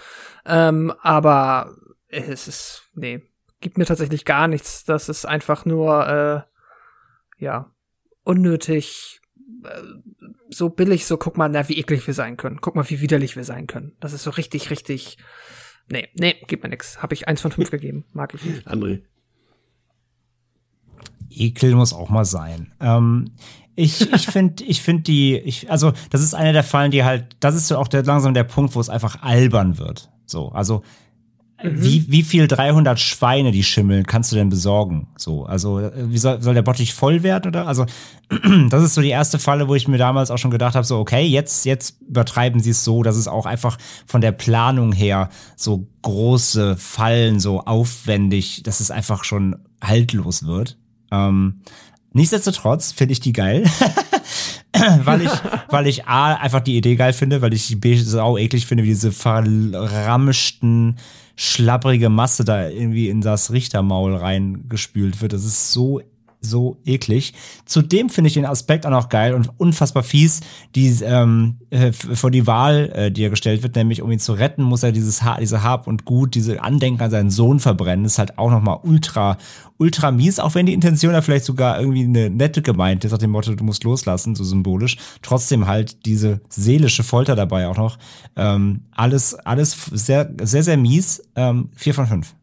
ähm, 0.44 0.92
aber 1.00 1.74
es 2.08 2.48
ist 2.48 2.90
nee, 2.94 3.22
gibt 3.62 3.78
mir 3.78 3.86
tatsächlich 3.86 4.26
gar 4.26 4.48
nichts. 4.48 4.84
Das 4.84 5.08
ist 5.08 5.24
einfach 5.24 5.64
nur 5.64 6.06
äh, 6.06 7.42
ja 7.42 7.72
unnötig. 8.24 9.21
So 10.50 10.68
billig, 10.68 11.06
so 11.06 11.16
guck 11.16 11.36
mal, 11.36 11.48
na, 11.48 11.68
wie 11.68 11.78
eklig 11.78 12.06
wir 12.06 12.14
sein 12.14 12.36
können. 12.36 12.60
Guck 12.60 12.74
mal, 12.74 12.88
wie 12.90 13.00
widerlich 13.00 13.36
wir 13.36 13.44
sein 13.44 13.66
können. 13.66 13.92
Das 14.00 14.12
ist 14.12 14.22
so 14.22 14.30
richtig, 14.30 14.70
richtig. 14.70 15.18
Nee, 15.88 16.08
nee, 16.14 16.36
gibt 16.46 16.62
mir 16.62 16.68
nix. 16.68 17.02
Habe 17.02 17.14
ich 17.14 17.28
eins 17.28 17.40
von 17.40 17.52
fünf 17.52 17.70
gegeben. 17.70 18.04
Mag 18.12 18.34
ich 18.34 18.44
nicht. 18.44 18.66
André. 18.66 19.02
Ekel 21.30 21.74
muss 21.74 21.92
auch 21.92 22.10
mal 22.10 22.24
sein. 22.24 22.72
Ähm, 22.80 23.32
ich 23.74 24.12
ich 24.12 24.26
finde, 24.30 24.64
ich 24.64 24.82
finde 24.82 25.02
die, 25.04 25.38
ich, 25.38 25.70
also 25.70 25.92
das 26.10 26.22
ist 26.22 26.34
eine 26.34 26.52
der 26.52 26.64
Fallen, 26.64 26.90
die 26.90 27.04
halt, 27.04 27.36
das 27.40 27.54
ist 27.54 27.68
so 27.68 27.78
auch 27.78 27.88
der, 27.88 28.02
langsam 28.04 28.34
der 28.34 28.44
Punkt, 28.44 28.74
wo 28.74 28.80
es 28.80 28.90
einfach 28.90 29.22
albern 29.22 29.78
wird. 29.78 30.10
So, 30.26 30.48
also 30.50 30.82
mhm. 31.62 31.82
wie, 31.82 32.04
wie 32.08 32.22
viel 32.22 32.48
300 32.48 32.98
Schweine, 32.98 33.52
die 33.52 33.62
schimmeln, 33.62 34.06
kannst 34.06 34.32
du 34.32 34.36
denn 34.36 34.48
besorgen? 34.48 35.08
So, 35.16 35.44
also 35.44 35.90
wie 35.94 36.18
soll, 36.18 36.40
soll 36.42 36.54
der 36.54 36.62
Bottich 36.62 36.94
voll 36.94 37.22
werden 37.22 37.48
oder? 37.48 37.66
Also 37.66 37.86
das 38.70 38.82
ist 38.82 38.94
so 38.94 39.00
die 39.00 39.10
erste 39.10 39.38
Falle, 39.38 39.68
wo 39.68 39.74
ich 39.74 39.88
mir 39.88 39.98
damals 39.98 40.30
auch 40.30 40.38
schon 40.38 40.50
gedacht 40.50 40.74
habe, 40.74 40.86
so 40.86 40.98
okay, 40.98 41.24
jetzt 41.24 41.64
jetzt 41.64 42.00
übertreiben 42.02 42.60
sie 42.60 42.70
es 42.70 42.84
so, 42.84 43.02
dass 43.02 43.16
es 43.16 43.28
auch 43.28 43.46
einfach 43.46 43.78
von 44.06 44.20
der 44.20 44.32
Planung 44.32 44.92
her 44.92 45.28
so 45.56 45.86
große 46.02 46.76
Fallen, 46.76 47.40
so 47.40 47.60
aufwendig, 47.60 48.62
dass 48.64 48.80
es 48.80 48.90
einfach 48.90 49.24
schon 49.24 49.56
haltlos 49.82 50.46
wird. 50.46 50.78
Ähm, 51.10 51.60
nichtsdestotrotz 52.12 52.92
finde 52.92 53.12
ich 53.12 53.20
die 53.20 53.32
geil. 53.32 53.64
weil 55.04 55.22
ich, 55.22 55.30
weil 55.68 55.86
ich 55.86 56.06
A, 56.06 56.34
einfach 56.34 56.60
die 56.60 56.76
Idee 56.76 56.96
geil 56.96 57.12
finde, 57.12 57.42
weil 57.42 57.52
ich 57.52 57.66
die 57.66 57.76
B 57.76 57.96
sau 57.96 58.36
eklig 58.36 58.66
finde, 58.66 58.84
wie 58.84 58.88
diese 58.88 59.12
verramschten, 59.12 60.96
schlapprige 61.36 62.08
Masse 62.08 62.44
da 62.44 62.68
irgendwie 62.68 63.08
in 63.08 63.20
das 63.20 63.52
Richtermaul 63.52 64.14
reingespült 64.16 65.20
wird. 65.20 65.32
Das 65.32 65.44
ist 65.44 65.72
so 65.72 66.00
so 66.42 66.76
eklig. 66.84 67.34
Zudem 67.64 68.10
finde 68.10 68.28
ich 68.28 68.34
den 68.34 68.44
Aspekt 68.44 68.84
auch 68.84 68.90
noch 68.90 69.08
geil 69.08 69.34
und 69.34 69.48
unfassbar 69.58 70.02
fies, 70.02 70.40
die 70.74 70.88
ähm, 71.02 71.56
äh, 71.70 71.92
vor 71.92 72.30
die 72.30 72.46
Wahl, 72.46 72.90
äh, 72.94 73.10
die 73.10 73.24
er 73.24 73.30
gestellt 73.30 73.62
wird, 73.62 73.76
nämlich 73.76 74.02
um 74.02 74.10
ihn 74.10 74.18
zu 74.18 74.32
retten, 74.32 74.62
muss 74.62 74.82
er 74.82 74.92
dieses 74.92 75.22
ha 75.22 75.38
diese 75.38 75.62
Hab 75.62 75.86
und 75.86 76.04
Gut, 76.04 76.34
diese 76.34 76.62
Andenken 76.62 77.02
an 77.02 77.10
seinen 77.10 77.30
Sohn 77.30 77.60
verbrennen. 77.60 78.04
Das 78.04 78.12
ist 78.12 78.18
halt 78.18 78.38
auch 78.38 78.50
noch 78.50 78.60
mal 78.60 78.80
ultra, 78.82 79.38
ultra 79.78 80.10
mies, 80.10 80.38
auch 80.38 80.54
wenn 80.54 80.66
die 80.66 80.74
Intention 80.74 81.12
da 81.12 81.22
vielleicht 81.22 81.44
sogar 81.44 81.80
irgendwie 81.80 82.04
eine 82.04 82.28
nette 82.28 82.60
gemeint 82.60 83.04
ist, 83.04 83.12
nach 83.12 83.18
dem 83.18 83.30
Motto, 83.30 83.54
du 83.54 83.64
musst 83.64 83.84
loslassen, 83.84 84.34
so 84.34 84.44
symbolisch. 84.44 84.96
Trotzdem 85.22 85.66
halt 85.66 86.04
diese 86.06 86.40
seelische 86.48 87.04
Folter 87.04 87.36
dabei 87.36 87.68
auch 87.68 87.76
noch. 87.76 87.98
Ähm, 88.36 88.82
alles, 88.90 89.34
alles 89.34 89.76
sehr, 89.92 90.30
sehr, 90.42 90.62
sehr 90.62 90.76
mies. 90.76 91.22
Ähm, 91.36 91.70
vier 91.74 91.94
von 91.94 92.06
fünf 92.06 92.34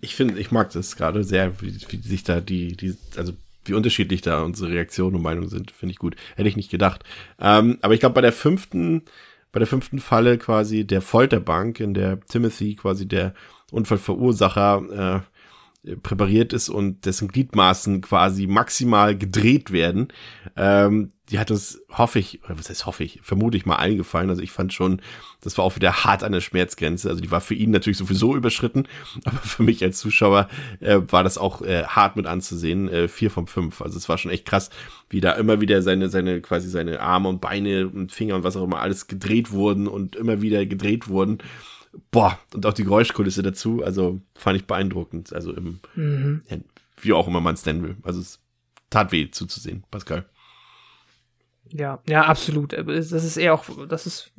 ich 0.00 0.14
finde, 0.14 0.38
ich 0.38 0.50
mag 0.50 0.70
das 0.70 0.96
gerade 0.96 1.24
sehr, 1.24 1.60
wie, 1.60 1.74
wie 1.88 2.08
sich 2.08 2.24
da 2.24 2.40
die, 2.40 2.76
die, 2.76 2.96
also 3.16 3.32
wie 3.64 3.74
unterschiedlich 3.74 4.22
da 4.22 4.42
unsere 4.42 4.70
Reaktionen 4.70 5.16
und 5.16 5.22
Meinungen 5.22 5.48
sind, 5.48 5.70
finde 5.70 5.92
ich 5.92 5.98
gut. 5.98 6.16
Hätte 6.36 6.48
ich 6.48 6.56
nicht 6.56 6.70
gedacht. 6.70 7.04
Ähm, 7.40 7.78
aber 7.82 7.94
ich 7.94 8.00
glaube, 8.00 8.14
bei 8.14 8.20
der 8.20 8.32
fünften, 8.32 9.02
bei 9.52 9.58
der 9.58 9.66
fünften 9.66 9.98
Falle 9.98 10.38
quasi 10.38 10.84
der 10.84 11.02
Folterbank, 11.02 11.80
in 11.80 11.94
der 11.94 12.20
Timothy 12.20 12.74
quasi 12.74 13.06
der 13.06 13.34
Unfallverursacher 13.70 15.24
äh, 15.24 15.37
präpariert 16.02 16.52
ist 16.52 16.68
und 16.68 17.06
dessen 17.06 17.28
Gliedmaßen 17.28 18.00
quasi 18.00 18.46
maximal 18.46 19.16
gedreht 19.16 19.70
werden, 19.72 20.08
ähm, 20.56 21.12
die 21.30 21.38
hat 21.38 21.50
uns, 21.50 21.80
hoffe 21.90 22.18
ich, 22.18 22.42
oder 22.44 22.58
was 22.58 22.70
heißt 22.70 22.86
hoffe 22.86 23.04
ich, 23.04 23.20
vermute 23.22 23.56
ich 23.56 23.66
mal 23.66 23.76
eingefallen. 23.76 24.30
Also 24.30 24.40
ich 24.42 24.50
fand 24.50 24.72
schon, 24.72 25.02
das 25.42 25.58
war 25.58 25.64
auch 25.64 25.76
wieder 25.76 26.04
hart 26.04 26.24
an 26.24 26.32
der 26.32 26.40
Schmerzgrenze. 26.40 27.08
Also 27.08 27.20
die 27.20 27.30
war 27.30 27.40
für 27.40 27.54
ihn 27.54 27.70
natürlich 27.70 27.98
sowieso 27.98 28.34
überschritten, 28.34 28.88
aber 29.24 29.36
für 29.36 29.62
mich 29.62 29.82
als 29.84 29.98
Zuschauer 29.98 30.48
äh, 30.80 31.00
war 31.06 31.22
das 31.22 31.36
auch 31.38 31.62
äh, 31.62 31.84
hart 31.84 32.16
mit 32.16 32.26
anzusehen. 32.26 32.88
Äh, 32.88 33.08
vier 33.08 33.30
von 33.30 33.46
fünf. 33.46 33.82
Also 33.82 33.98
es 33.98 34.08
war 34.08 34.16
schon 34.18 34.30
echt 34.30 34.46
krass, 34.46 34.70
wie 35.10 35.20
da 35.20 35.32
immer 35.32 35.60
wieder 35.60 35.82
seine, 35.82 36.08
seine, 36.08 36.40
quasi 36.40 36.68
seine 36.70 37.00
Arme 37.00 37.28
und 37.28 37.40
Beine 37.40 37.88
und 37.88 38.10
Finger 38.10 38.36
und 38.36 38.44
was 38.44 38.56
auch 38.56 38.64
immer 38.64 38.80
alles 38.80 39.06
gedreht 39.06 39.52
wurden 39.52 39.86
und 39.86 40.16
immer 40.16 40.40
wieder 40.40 40.64
gedreht 40.64 41.08
wurden. 41.08 41.38
Boah, 42.10 42.38
und 42.54 42.64
auch 42.66 42.72
die 42.72 42.84
Geräuschkulisse 42.84 43.42
dazu, 43.42 43.82
also 43.82 44.20
fand 44.34 44.56
ich 44.56 44.66
beeindruckend. 44.66 45.32
Also 45.32 45.52
im, 45.52 45.80
mhm. 45.94 46.42
ja, 46.48 46.58
wie 47.00 47.12
auch 47.12 47.28
immer 47.28 47.40
man 47.40 47.54
es 47.54 47.66
nennen 47.66 47.82
will. 47.82 47.96
Also 48.02 48.20
es 48.20 48.40
tat 48.90 49.12
weh 49.12 49.30
zuzusehen, 49.30 49.84
Pascal. 49.90 50.24
Ja, 51.70 52.00
ja, 52.08 52.22
absolut. 52.22 52.72
Das 52.72 53.12
ist 53.12 53.36
eher 53.36 53.54
auch, 53.54 53.86
das 53.86 54.06
ist 54.06 54.32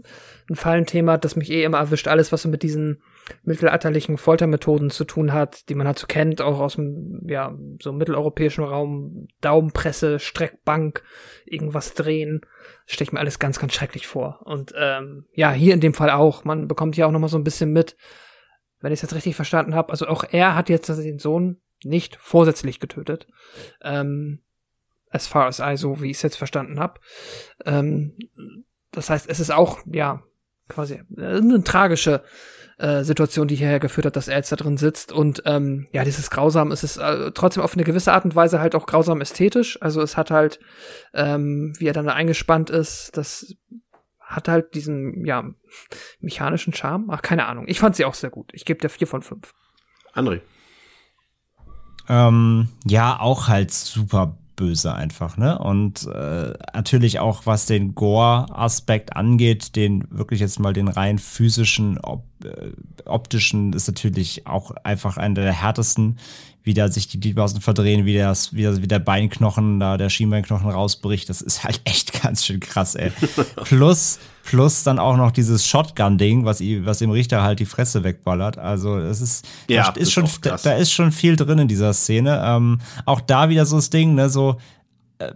ein 0.49 0.55
Fallenthema, 0.55 1.17
das 1.17 1.35
mich 1.35 1.51
eh 1.51 1.63
immer 1.63 1.77
erwischt. 1.77 2.07
Alles, 2.07 2.31
was 2.31 2.41
so 2.41 2.49
mit 2.49 2.63
diesen 2.63 3.01
mittelalterlichen 3.43 4.17
Foltermethoden 4.17 4.89
zu 4.89 5.05
tun 5.05 5.33
hat, 5.33 5.69
die 5.69 5.75
man 5.75 5.93
so 5.95 6.07
kennt, 6.07 6.41
auch 6.41 6.59
aus 6.59 6.75
dem, 6.75 7.21
ja, 7.27 7.55
so 7.81 7.91
mitteleuropäischen 7.91 8.63
Raum, 8.63 9.27
Daumenpresse, 9.41 10.19
Streckbank, 10.19 11.03
irgendwas 11.45 11.93
drehen, 11.93 12.41
stelle 12.85 13.07
ich 13.07 13.11
mir 13.11 13.19
alles 13.19 13.39
ganz, 13.39 13.59
ganz 13.59 13.73
schrecklich 13.73 14.07
vor. 14.07 14.41
Und 14.45 14.73
ähm, 14.77 15.25
ja, 15.33 15.51
hier 15.51 15.73
in 15.73 15.81
dem 15.81 15.93
Fall 15.93 16.09
auch. 16.09 16.43
Man 16.43 16.67
bekommt 16.67 16.95
hier 16.95 17.07
auch 17.07 17.11
noch 17.11 17.19
mal 17.19 17.27
so 17.27 17.37
ein 17.37 17.43
bisschen 17.43 17.71
mit, 17.71 17.95
wenn 18.79 18.91
ich 18.91 18.97
es 18.97 19.03
jetzt 19.03 19.15
richtig 19.15 19.35
verstanden 19.35 19.75
habe. 19.75 19.91
Also 19.91 20.07
auch 20.07 20.23
er 20.29 20.55
hat 20.55 20.69
jetzt 20.69 20.89
den 20.89 21.19
Sohn 21.19 21.61
nicht 21.83 22.17
vorsätzlich 22.17 22.79
getötet. 22.79 23.27
Ähm, 23.81 24.41
as 25.09 25.27
far 25.27 25.47
as 25.47 25.59
I, 25.59 25.75
so 25.75 26.01
wie 26.01 26.11
ich 26.11 26.17
es 26.17 26.23
jetzt 26.23 26.37
verstanden 26.37 26.79
habe. 26.79 26.99
Ähm, 27.65 28.17
das 28.91 29.09
heißt, 29.09 29.29
es 29.29 29.39
ist 29.39 29.51
auch, 29.51 29.79
ja, 29.85 30.23
quasi 30.69 31.01
eine 31.17 31.63
tragische 31.63 32.23
äh, 32.79 33.03
Situation, 33.03 33.47
die 33.49 33.55
hierher 33.55 33.79
geführt 33.79 34.05
hat, 34.05 34.15
dass 34.15 34.29
er 34.29 34.37
jetzt 34.37 34.51
da 34.51 34.55
drin 34.55 34.77
sitzt. 34.77 35.11
Und 35.11 35.43
ähm, 35.45 35.87
ja, 35.91 36.05
dieses 36.05 36.29
Grausam, 36.29 36.71
es 36.71 36.83
ist 36.83 36.97
äh, 36.97 37.31
trotzdem 37.33 37.61
auf 37.61 37.73
eine 37.73 37.83
gewisse 37.83 38.13
Art 38.13 38.23
und 38.23 38.35
Weise 38.35 38.61
halt 38.61 38.73
auch 38.73 38.85
grausam 38.85 39.19
ästhetisch. 39.19 39.81
Also 39.81 40.01
es 40.01 40.15
hat 40.15 40.31
halt, 40.31 40.59
ähm, 41.13 41.73
wie 41.77 41.87
er 41.87 41.93
dann 41.93 42.05
da 42.05 42.13
eingespannt 42.13 42.69
ist, 42.69 43.17
das 43.17 43.53
hat 44.21 44.47
halt 44.47 44.75
diesen, 44.75 45.25
ja, 45.25 45.43
mechanischen 46.21 46.73
Charme. 46.73 47.09
Ach, 47.09 47.21
keine 47.21 47.47
Ahnung. 47.47 47.65
Ich 47.67 47.79
fand 47.79 47.95
sie 47.95 48.05
auch 48.05 48.13
sehr 48.13 48.29
gut. 48.29 48.51
Ich 48.53 48.63
gebe 48.63 48.79
dir 48.79 48.89
vier 48.89 49.07
von 49.07 49.23
fünf. 49.23 49.53
André. 50.13 50.41
Ähm, 52.07 52.69
ja, 52.85 53.19
auch 53.19 53.47
halt 53.47 53.71
super 53.71 54.37
böse 54.59 54.93
einfach, 54.93 55.37
ne? 55.37 55.57
Und 55.57 56.05
äh, 56.07 56.53
natürlich 56.73 57.19
auch, 57.19 57.45
was 57.45 57.65
den 57.65 57.95
Gore-Aspekt 57.95 59.15
angeht, 59.15 59.77
den 59.77 60.03
wirklich 60.11 60.41
jetzt 60.41 60.59
mal 60.59 60.73
den 60.73 60.89
rein 60.89 61.17
physischen, 61.17 61.97
op 61.97 62.25
äh, 62.43 62.71
optischen, 63.05 63.71
ist 63.71 63.87
natürlich 63.87 64.45
auch 64.47 64.71
einfach 64.83 65.15
einer 65.15 65.35
der 65.35 65.53
härtesten, 65.53 66.17
wie 66.69 66.75
da 66.75 66.87
sich 66.87 67.07
die 67.07 67.19
Gliedmaßen 67.19 67.61
verdrehen, 67.61 68.05
wie, 68.05 68.15
das, 68.15 68.53
wie, 68.53 68.61
das, 68.61 68.79
wie 68.79 68.87
der 68.87 68.99
Beinknochen, 68.99 69.79
da 69.79 69.97
der 69.97 70.09
Schienbeinknochen 70.09 70.69
rausbricht. 70.69 71.27
Das 71.27 71.41
ist 71.41 71.63
halt 71.63 71.81
echt 71.85 72.21
ganz 72.21 72.45
schön 72.45 72.59
krass, 72.59 72.93
ey. 72.93 73.11
plus, 73.63 74.19
plus 74.43 74.83
dann 74.83 74.99
auch 74.99 75.17
noch 75.17 75.31
dieses 75.31 75.65
Shotgun-Ding, 75.65 76.45
was, 76.45 76.61
was 76.61 76.99
dem 76.99 77.09
Richter 77.09 77.41
halt 77.41 77.59
die 77.59 77.65
Fresse 77.65 78.03
wegballert. 78.03 78.59
Also, 78.59 78.99
es 78.99 79.19
ist, 79.19 79.47
Ja, 79.67 79.85
da, 79.85 79.91
das 79.93 80.03
ist 80.03 80.07
ist 80.09 80.13
schon, 80.13 80.29
da, 80.43 80.57
da 80.57 80.73
ist 80.73 80.91
schon 80.91 81.11
viel 81.11 81.35
drin 81.35 81.57
in 81.57 81.67
dieser 81.67 81.91
Szene. 81.93 82.39
Ähm, 82.45 82.79
auch 83.05 83.21
da 83.21 83.49
wieder 83.49 83.65
so 83.65 83.77
das 83.77 83.89
Ding, 83.89 84.13
ne, 84.13 84.29
so, 84.29 84.57
äh, 85.17 85.33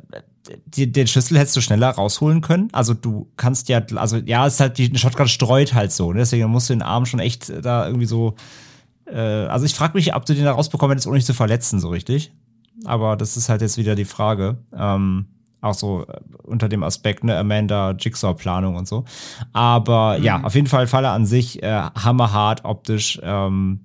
die, 0.67 0.91
den 0.91 1.07
Schlüssel 1.07 1.39
hättest 1.39 1.55
du 1.55 1.61
schneller 1.61 1.89
rausholen 1.89 2.41
können. 2.41 2.69
Also 2.73 2.93
du 2.93 3.27
kannst 3.37 3.69
ja, 3.69 3.81
also 3.95 4.17
ja, 4.17 4.45
es 4.45 4.55
ist 4.55 4.59
halt, 4.59 4.77
die 4.77 4.95
Shotgun 4.95 5.27
streut 5.27 5.73
halt 5.73 5.91
so, 5.91 6.11
ne? 6.11 6.19
deswegen 6.19 6.47
musst 6.49 6.69
du 6.69 6.73
den 6.73 6.83
Arm 6.83 7.07
schon 7.07 7.19
echt 7.19 7.51
da 7.63 7.87
irgendwie 7.87 8.05
so, 8.05 8.35
äh, 9.05 9.17
also 9.17 9.65
ich 9.65 9.73
frage 9.73 9.93
mich, 9.95 10.15
ob 10.15 10.25
du 10.25 10.33
den 10.33 10.45
da 10.45 10.51
rausbekommen 10.51 10.93
hättest, 10.93 11.07
ohne 11.07 11.17
dich 11.17 11.25
zu 11.25 11.33
verletzen, 11.33 11.79
so 11.79 11.89
richtig. 11.89 12.31
Aber 12.85 13.15
das 13.15 13.37
ist 13.37 13.49
halt 13.49 13.61
jetzt 13.61 13.77
wieder 13.77 13.95
die 13.95 14.05
Frage. 14.05 14.57
Ähm, 14.75 15.27
auch 15.61 15.73
so 15.73 16.05
äh, 16.07 16.19
unter 16.43 16.67
dem 16.69 16.83
Aspekt, 16.83 17.23
ne, 17.23 17.37
Amanda, 17.37 17.91
Jigsaw-Planung 17.91 18.75
und 18.75 18.87
so. 18.87 19.05
Aber 19.53 20.17
ja, 20.17 20.41
auf 20.43 20.55
jeden 20.55 20.67
Fall 20.67 20.87
Falle 20.87 21.09
an 21.09 21.25
sich, 21.25 21.63
äh, 21.63 21.71
hammerhart 21.95 22.65
optisch. 22.65 23.19
Ähm, 23.23 23.81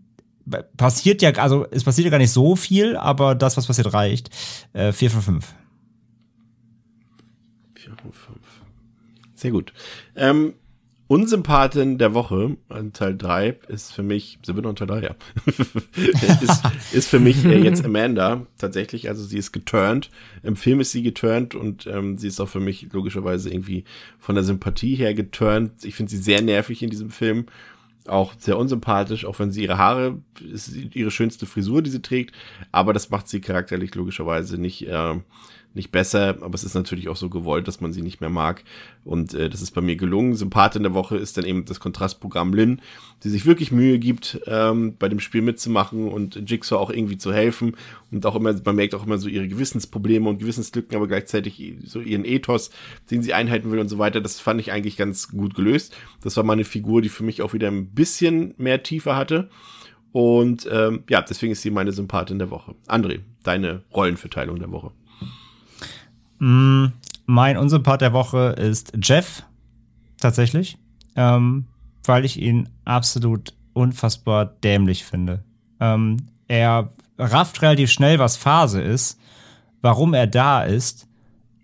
passiert 0.76 1.22
ja, 1.22 1.30
also 1.32 1.66
es 1.70 1.84
passiert 1.84 2.06
ja 2.06 2.10
gar 2.10 2.18
nicht 2.18 2.32
so 2.32 2.56
viel, 2.56 2.97
aber 2.97 3.34
das, 3.34 3.56
was 3.56 3.66
passiert, 3.66 3.92
reicht. 3.92 4.30
Äh, 4.72 4.92
4 4.92 5.10
von 5.10 5.22
5. 5.22 5.55
Sehr 9.34 9.52
gut. 9.52 9.72
Ähm, 10.16 10.55
Unsympathin 11.08 11.96
der 11.96 12.12
Woche, 12.12 12.58
Teil 12.92 13.16
3, 13.16 13.56
ist 13.68 13.94
für 13.94 14.02
mich, 14.02 14.38
sind 14.44 14.56
wir 14.56 14.62
noch 14.62 14.70
in 14.70 14.76
Teil 14.76 14.86
3, 14.86 15.02
ja. 15.02 15.14
ist, 16.42 16.62
ist 16.92 17.08
für 17.08 17.18
mich 17.18 17.46
äh, 17.46 17.58
jetzt 17.58 17.82
Amanda, 17.82 18.46
tatsächlich. 18.58 19.08
Also 19.08 19.24
sie 19.24 19.38
ist 19.38 19.52
geturnt. 19.52 20.10
Im 20.42 20.54
Film 20.54 20.80
ist 20.80 20.92
sie 20.92 21.02
geturnt 21.02 21.54
und 21.54 21.86
ähm, 21.86 22.18
sie 22.18 22.28
ist 22.28 22.40
auch 22.40 22.48
für 22.48 22.60
mich 22.60 22.88
logischerweise 22.92 23.48
irgendwie 23.48 23.84
von 24.18 24.34
der 24.34 24.44
Sympathie 24.44 24.96
her 24.96 25.14
geturnt. 25.14 25.82
Ich 25.82 25.94
finde 25.94 26.10
sie 26.10 26.18
sehr 26.18 26.42
nervig 26.42 26.82
in 26.82 26.90
diesem 26.90 27.10
Film. 27.10 27.46
Auch 28.06 28.34
sehr 28.38 28.58
unsympathisch, 28.58 29.24
auch 29.24 29.38
wenn 29.38 29.50
sie 29.50 29.62
ihre 29.62 29.78
Haare, 29.78 30.18
ist 30.52 30.74
ihre 30.94 31.10
schönste 31.10 31.46
Frisur, 31.46 31.80
die 31.80 31.90
sie 31.90 32.02
trägt. 32.02 32.34
Aber 32.70 32.92
das 32.92 33.08
macht 33.08 33.28
sie 33.28 33.40
charakterlich 33.40 33.94
logischerweise 33.94 34.58
nicht, 34.58 34.86
äh, 34.86 35.14
nicht 35.78 35.90
besser, 35.90 36.36
aber 36.42 36.55
es 36.55 36.65
ist 36.65 36.74
natürlich 36.74 37.08
auch 37.08 37.16
so 37.16 37.31
gewollt, 37.31 37.66
dass 37.66 37.81
man 37.81 37.94
sie 37.94 38.02
nicht 38.02 38.20
mehr 38.20 38.28
mag. 38.28 38.62
Und 39.05 39.32
äh, 39.32 39.48
das 39.48 39.62
ist 39.62 39.70
bei 39.70 39.81
mir 39.81 39.97
gelungen. 39.97 40.34
Sympathin 40.34 40.82
der 40.82 40.92
Woche 40.92 41.16
ist 41.16 41.39
dann 41.39 41.47
eben 41.47 41.65
das 41.65 41.81
Kontrastprogramm 41.81 42.52
Lynn, 42.52 42.82
die 43.24 43.31
sich 43.31 43.47
wirklich 43.47 43.73
Mühe 43.73 43.98
gibt, 43.98 44.40
ähm, 44.47 44.97
bei 44.98 45.08
dem 45.08 45.20
Spiel 45.20 45.40
mitzumachen 45.40 46.08
und 46.08 46.50
Jigsaw 46.50 46.78
auch 46.78 46.90
irgendwie 46.90 47.16
zu 47.16 47.32
helfen. 47.32 47.76
Und 48.10 48.26
auch 48.26 48.36
immer, 48.36 48.55
man 48.65 48.76
merkt 48.76 48.94
auch 48.94 49.07
immer 49.07 49.16
so 49.16 49.28
ihre 49.28 49.48
Gewissensprobleme 49.48 50.28
und 50.28 50.39
Gewissenslücken, 50.39 50.94
aber 50.94 51.08
gleichzeitig 51.08 51.74
so 51.84 52.00
ihren 52.00 52.26
Ethos, 52.26 52.70
den 53.10 53.23
sie 53.23 53.32
einhalten 53.32 53.70
will 53.70 53.78
und 53.78 53.89
so 53.89 53.98
weiter. 53.98 54.20
Das 54.20 54.40
fand 54.40 54.60
ich 54.60 54.73
eigentlich 54.73 54.98
ganz 54.98 55.28
gut 55.28 55.55
gelöst. 55.55 55.97
Das 56.23 56.36
war 56.36 56.44
mal 56.44 56.52
eine 56.52 56.65
Figur, 56.65 57.00
die 57.00 57.08
für 57.08 57.24
mich 57.24 57.40
auch 57.40 57.55
wieder 57.55 57.68
ein 57.68 57.86
bisschen 57.86 58.55
mehr 58.58 58.82
Tiefe 58.82 59.16
hatte. 59.16 59.48
Und 60.12 60.68
ähm, 60.70 61.05
ja, 61.08 61.23
deswegen 61.23 61.52
ist 61.52 61.62
sie 61.62 61.70
meine 61.70 61.92
Sympathin 61.92 62.39
der 62.39 62.50
Woche. 62.50 62.74
André, 62.86 63.20
deine 63.42 63.82
Rollenverteilung 63.94 64.58
der 64.58 64.70
Woche. 64.73 64.92
Mm, 66.39 66.86
mein 67.26 67.57
Unsympath 67.57 68.00
der 68.00 68.12
Woche 68.12 68.55
ist 68.58 68.92
Jeff, 69.02 69.42
tatsächlich, 70.20 70.78
ähm, 71.17 71.67
weil 72.05 72.25
ich 72.25 72.41
ihn 72.41 72.68
absolut 72.84 73.55
unfassbar 73.73 74.47
dämlich 74.47 75.05
finde. 75.05 75.44
Ähm, 75.81 76.17
er 76.49 76.91
rafft 77.18 77.62
relativ 77.62 77.91
schnell, 77.91 78.18
was 78.18 78.36
Phase 78.36 78.81
ist, 78.81 79.18
warum 79.83 80.15
er 80.15 80.26
da 80.26 80.62
ist, 80.62 81.07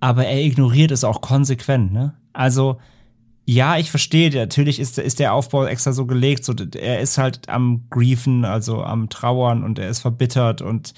aber 0.01 0.27
er 0.27 0.43
ignoriert 0.45 0.91
es 0.91 1.05
auch 1.05 1.21
konsequent. 1.21 1.93
Ne? 1.93 2.15
Also, 2.33 2.79
ja, 3.47 3.77
ich 3.77 3.91
verstehe, 3.91 4.31
natürlich 4.35 4.81
ist, 4.81 4.99
ist 4.99 5.19
der 5.19 5.35
Aufbau 5.35 5.65
extra 5.65 5.93
so 5.93 6.07
gelegt, 6.07 6.45
so, 6.45 6.55
er 6.77 7.01
ist 7.01 7.19
halt 7.19 7.49
am 7.49 7.85
Griefen, 7.91 8.45
also 8.45 8.83
am 8.83 9.09
Trauern 9.09 9.63
und 9.63 9.79
er 9.79 9.89
ist 9.89 10.01
verbittert 10.01 10.63
und 10.63 10.95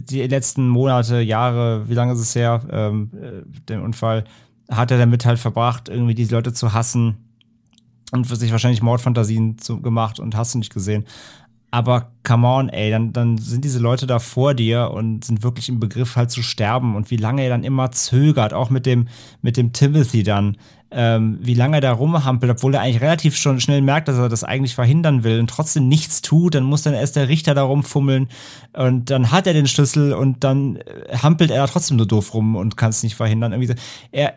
die 0.00 0.22
letzten 0.22 0.68
Monate, 0.68 1.20
Jahre, 1.20 1.88
wie 1.88 1.94
lange 1.94 2.12
ist 2.12 2.20
es 2.20 2.34
her, 2.34 2.62
ähm, 2.70 3.10
äh, 3.20 3.42
den 3.68 3.80
Unfall, 3.80 4.24
hat 4.70 4.90
er 4.90 4.98
damit 4.98 5.24
halt 5.24 5.38
verbracht, 5.38 5.88
irgendwie 5.88 6.14
diese 6.14 6.34
Leute 6.34 6.52
zu 6.52 6.72
hassen 6.72 7.16
und 8.12 8.26
für 8.26 8.36
sich 8.36 8.52
wahrscheinlich 8.52 8.82
Mordfantasien 8.82 9.58
zu, 9.58 9.80
gemacht 9.80 10.20
und 10.20 10.36
hast 10.36 10.54
du 10.54 10.58
nicht 10.58 10.72
gesehen. 10.72 11.04
Aber 11.70 12.12
come 12.26 12.46
on, 12.46 12.68
ey, 12.70 12.90
dann, 12.90 13.12
dann 13.12 13.36
sind 13.36 13.62
diese 13.62 13.78
Leute 13.78 14.06
da 14.06 14.20
vor 14.20 14.54
dir 14.54 14.90
und 14.90 15.24
sind 15.24 15.42
wirklich 15.42 15.68
im 15.68 15.80
Begriff 15.80 16.16
halt 16.16 16.30
zu 16.30 16.42
sterben 16.42 16.96
und 16.96 17.10
wie 17.10 17.16
lange 17.16 17.42
er 17.42 17.50
dann 17.50 17.64
immer 17.64 17.90
zögert, 17.90 18.54
auch 18.54 18.70
mit 18.70 18.86
dem, 18.86 19.08
mit 19.42 19.58
dem 19.58 19.74
Timothy 19.74 20.22
dann, 20.22 20.56
ähm, 20.90 21.38
wie 21.42 21.54
lange 21.54 21.78
er 21.78 21.80
da 21.80 21.92
rumhampelt, 21.92 22.50
obwohl 22.50 22.74
er 22.74 22.80
eigentlich 22.80 23.02
relativ 23.02 23.36
schon 23.36 23.60
schnell 23.60 23.82
merkt, 23.82 24.08
dass 24.08 24.16
er 24.16 24.28
das 24.28 24.44
eigentlich 24.44 24.74
verhindern 24.74 25.22
will 25.22 25.38
und 25.38 25.50
trotzdem 25.50 25.88
nichts 25.88 26.22
tut, 26.22 26.54
dann 26.54 26.64
muss 26.64 26.82
dann 26.82 26.94
erst 26.94 27.16
der 27.16 27.28
Richter 27.28 27.54
da 27.54 27.62
rumfummeln 27.62 28.28
und 28.72 29.10
dann 29.10 29.30
hat 29.30 29.46
er 29.46 29.52
den 29.52 29.66
Schlüssel 29.66 30.14
und 30.14 30.44
dann 30.44 30.76
äh, 30.76 31.16
hampelt 31.22 31.50
er 31.50 31.58
da 31.58 31.66
trotzdem 31.66 31.98
nur 31.98 32.06
doof 32.06 32.32
rum 32.32 32.56
und 32.56 32.76
kann 32.76 32.90
es 32.90 33.02
nicht 33.02 33.16
verhindern. 33.16 33.52
Irgendwie 33.52 33.68
so. 33.68 33.74
Er, 34.12 34.34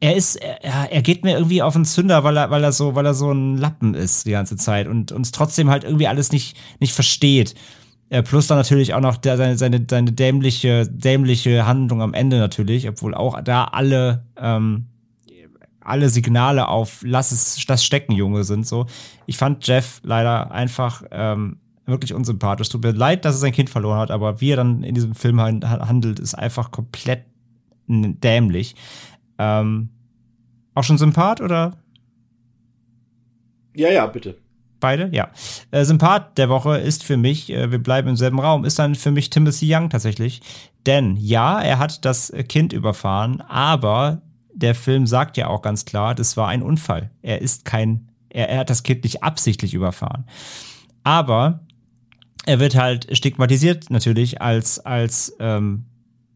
er 0.00 0.16
ist, 0.16 0.36
er, 0.36 0.90
er 0.90 1.02
geht 1.02 1.24
mir 1.24 1.34
irgendwie 1.34 1.62
auf 1.62 1.74
den 1.74 1.84
Zünder, 1.84 2.24
weil 2.24 2.36
er, 2.38 2.50
weil 2.50 2.64
er 2.64 2.72
so, 2.72 2.94
weil 2.94 3.04
er 3.04 3.14
so 3.14 3.30
ein 3.30 3.58
Lappen 3.58 3.94
ist 3.94 4.24
die 4.24 4.30
ganze 4.30 4.56
Zeit 4.56 4.88
und 4.88 5.12
uns 5.12 5.30
trotzdem 5.30 5.68
halt 5.68 5.84
irgendwie 5.84 6.08
alles 6.08 6.32
nicht, 6.32 6.56
nicht 6.80 6.94
versteht. 6.94 7.54
Äh, 8.08 8.22
plus 8.22 8.46
dann 8.46 8.58
natürlich 8.58 8.94
auch 8.94 9.00
noch 9.00 9.18
der, 9.18 9.36
seine, 9.36 9.58
seine, 9.58 9.86
seine 9.88 10.12
dämliche, 10.12 10.88
dämliche 10.88 11.66
Handlung 11.66 12.00
am 12.00 12.14
Ende 12.14 12.38
natürlich, 12.38 12.88
obwohl 12.88 13.14
auch 13.14 13.40
da 13.42 13.64
alle, 13.64 14.24
ähm, 14.36 14.86
alle 15.90 16.08
Signale 16.08 16.68
auf 16.68 17.02
lass 17.04 17.32
es 17.32 17.64
das 17.66 17.84
stecken, 17.84 18.12
Junge, 18.12 18.44
sind 18.44 18.66
so. 18.66 18.86
Ich 19.26 19.36
fand 19.36 19.66
Jeff 19.66 20.00
leider 20.04 20.50
einfach 20.52 21.02
ähm, 21.10 21.58
wirklich 21.86 22.14
unsympathisch. 22.14 22.68
Tut 22.68 22.82
mir 22.84 22.92
leid, 22.92 23.24
dass 23.24 23.34
er 23.34 23.38
sein 23.38 23.52
Kind 23.52 23.68
verloren 23.68 23.98
hat, 23.98 24.10
aber 24.10 24.40
wie 24.40 24.50
er 24.52 24.56
dann 24.56 24.82
in 24.82 24.94
diesem 24.94 25.14
Film 25.14 25.40
han- 25.40 25.68
handelt, 25.68 26.18
ist 26.20 26.34
einfach 26.34 26.70
komplett 26.70 27.24
dämlich. 27.88 28.76
Ähm, 29.38 29.88
auch 30.74 30.84
schon 30.84 30.98
Sympath 30.98 31.40
oder 31.40 31.72
Ja, 33.74 33.90
ja, 33.90 34.06
bitte. 34.06 34.36
beide? 34.78 35.08
Ja. 35.12 35.30
Äh, 35.70 35.84
Sympath 35.84 36.38
der 36.38 36.48
Woche 36.48 36.78
ist 36.78 37.04
für 37.04 37.16
mich, 37.16 37.50
äh, 37.50 37.70
wir 37.70 37.82
bleiben 37.82 38.08
im 38.08 38.16
selben 38.16 38.38
Raum, 38.40 38.64
ist 38.64 38.78
dann 38.78 38.94
für 38.94 39.10
mich 39.10 39.30
Timothy 39.30 39.74
Young 39.74 39.90
tatsächlich. 39.90 40.40
Denn 40.86 41.16
ja, 41.16 41.60
er 41.60 41.78
hat 41.78 42.04
das 42.04 42.32
Kind 42.48 42.72
überfahren, 42.72 43.40
aber 43.42 44.22
der 44.60 44.74
Film 44.74 45.06
sagt 45.06 45.36
ja 45.36 45.48
auch 45.48 45.62
ganz 45.62 45.84
klar, 45.84 46.14
das 46.14 46.36
war 46.36 46.48
ein 46.48 46.62
Unfall. 46.62 47.10
Er 47.22 47.42
ist 47.42 47.64
kein, 47.64 48.08
er, 48.28 48.48
er 48.48 48.58
hat 48.58 48.70
das 48.70 48.82
Kind 48.82 49.04
nicht 49.04 49.22
absichtlich 49.22 49.74
überfahren. 49.74 50.24
Aber 51.02 51.60
er 52.46 52.60
wird 52.60 52.74
halt 52.74 53.14
stigmatisiert 53.16 53.90
natürlich 53.90 54.40
als, 54.40 54.78
als, 54.78 55.36
ähm, 55.40 55.86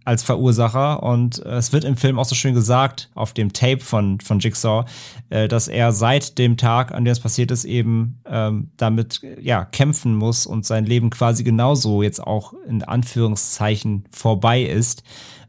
als 0.05 0.23
Verursacher 0.23 1.03
und 1.03 1.45
äh, 1.45 1.57
es 1.57 1.73
wird 1.73 1.85
im 1.85 1.97
Film 1.97 2.19
auch 2.19 2.27
so 2.27 2.35
schön 2.35 2.55
gesagt, 2.55 3.11
auf 3.15 3.33
dem 3.33 3.53
Tape 3.53 3.81
von, 3.81 4.21
von 4.21 4.39
Jigsaw, 4.39 4.85
äh, 5.31 5.49
dass 5.49 5.67
er 5.67 5.93
seit 5.93 6.37
dem 6.37 6.57
Tag, 6.57 6.93
an 6.93 7.05
dem 7.05 7.13
es 7.13 7.21
passiert 7.21 7.51
ist, 7.51 7.65
eben 7.65 8.21
ähm, 8.27 8.71
damit 8.77 9.23
äh, 9.23 9.41
ja, 9.41 9.65
kämpfen 9.65 10.15
muss 10.15 10.47
und 10.47 10.67
sein 10.67 10.85
Leben 10.85 11.09
quasi 11.09 11.43
genauso 11.43 12.03
jetzt 12.03 12.23
auch 12.23 12.53
in 12.69 12.83
Anführungszeichen 12.83 14.05
vorbei 14.11 14.63
ist, 14.63 15.05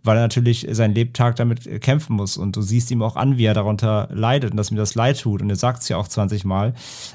weil 0.06 0.18
er 0.18 0.22
natürlich 0.22 0.68
seinen 0.72 0.96
Lebtag 0.96 1.36
damit 1.36 1.66
äh, 1.68 1.80
kämpfen 1.80 2.16
muss. 2.16 2.38
Und 2.38 2.56
du 2.56 2.62
siehst 2.62 2.92
ihm 2.92 3.02
auch 3.02 3.16
an, 3.16 3.38
wie 3.38 3.46
er 3.46 3.54
darunter 3.54 4.08
leidet 4.12 4.52
und 4.52 4.58
dass 4.58 4.72
ihm 4.72 4.78
das 4.78 4.96
leid 4.96 5.20
tut. 5.20 5.42
Und 5.42 5.50
er 5.50 5.56
sagt 5.56 5.82
es 5.82 5.90
ja 5.90 5.98
auch 5.98 6.08
20 6.08 6.46
Mal. 6.46 6.74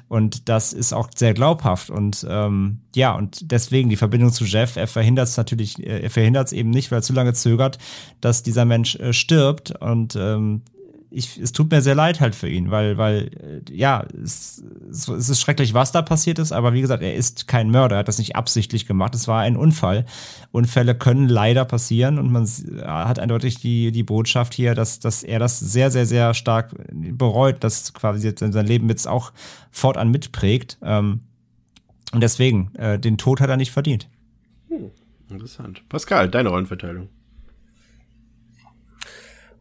Und 0.08 0.48
das 0.48 0.72
ist 0.72 0.92
auch 0.92 1.08
sehr 1.14 1.34
glaubhaft. 1.34 1.90
Und 1.90 2.26
ähm, 2.28 2.80
ja, 2.94 3.14
und 3.14 3.50
deswegen 3.50 3.88
die 3.88 3.96
Verbindung 3.96 4.32
zu 4.32 4.44
Jeff, 4.44 4.76
er 4.76 4.86
verhindert 4.86 5.28
es 5.28 5.36
natürlich, 5.36 5.78
äh, 5.78 6.00
er 6.00 6.10
verhindert 6.10 6.48
es 6.48 6.52
eben 6.52 6.70
nicht, 6.70 6.90
weil 6.90 6.98
er 6.98 7.02
zu 7.02 7.12
lange 7.12 7.32
zögert, 7.34 7.78
dass 8.20 8.42
dieser 8.42 8.64
Mensch 8.64 8.96
äh, 8.96 9.12
stirbt. 9.12 9.72
Und 9.80 10.16
ähm, 10.16 10.62
ich, 11.10 11.38
es 11.38 11.52
tut 11.52 11.70
mir 11.70 11.82
sehr 11.82 11.94
leid 11.94 12.20
halt 12.20 12.34
für 12.34 12.48
ihn, 12.48 12.70
weil, 12.70 12.96
weil, 12.96 13.62
äh, 13.68 13.74
ja, 13.74 14.04
es, 14.22 14.62
es 14.90 15.28
ist 15.28 15.40
schrecklich, 15.40 15.74
was 15.74 15.92
da 15.92 16.02
passiert 16.02 16.38
ist, 16.38 16.52
aber 16.52 16.72
wie 16.72 16.80
gesagt, 16.80 17.02
er 17.02 17.14
ist 17.14 17.48
kein 17.48 17.70
Mörder, 17.70 17.96
er 17.96 17.98
hat 18.00 18.08
das 18.08 18.18
nicht 18.18 18.36
absichtlich 18.36 18.86
gemacht, 18.86 19.14
es 19.14 19.26
war 19.26 19.40
ein 19.40 19.56
Unfall. 19.56 20.04
Unfälle 20.52 20.94
können 20.94 21.28
leider 21.28 21.64
passieren 21.64 22.18
und 22.18 22.30
man 22.30 22.46
hat 22.84 23.18
eindeutig 23.18 23.58
die, 23.58 23.90
die 23.92 24.02
Botschaft 24.02 24.54
hier, 24.54 24.74
dass, 24.74 25.00
dass 25.00 25.22
er 25.22 25.38
das 25.38 25.58
sehr, 25.58 25.90
sehr, 25.90 26.06
sehr 26.06 26.32
stark 26.34 26.74
bereut, 26.92 27.62
dass 27.64 27.92
quasi 27.92 28.28
jetzt 28.28 28.40
sein 28.40 28.66
Leben 28.66 28.88
jetzt 28.88 29.08
auch 29.08 29.32
fortan 29.70 30.10
mitprägt. 30.10 30.78
Ähm, 30.82 31.20
und 32.12 32.22
deswegen, 32.22 32.74
äh, 32.76 32.98
den 32.98 33.18
Tod 33.18 33.40
hat 33.40 33.50
er 33.50 33.56
nicht 33.56 33.72
verdient. 33.72 34.08
Hm, 34.68 34.90
interessant. 35.28 35.82
Pascal, 35.88 36.28
deine 36.28 36.48
Rollenverteilung. 36.48 37.08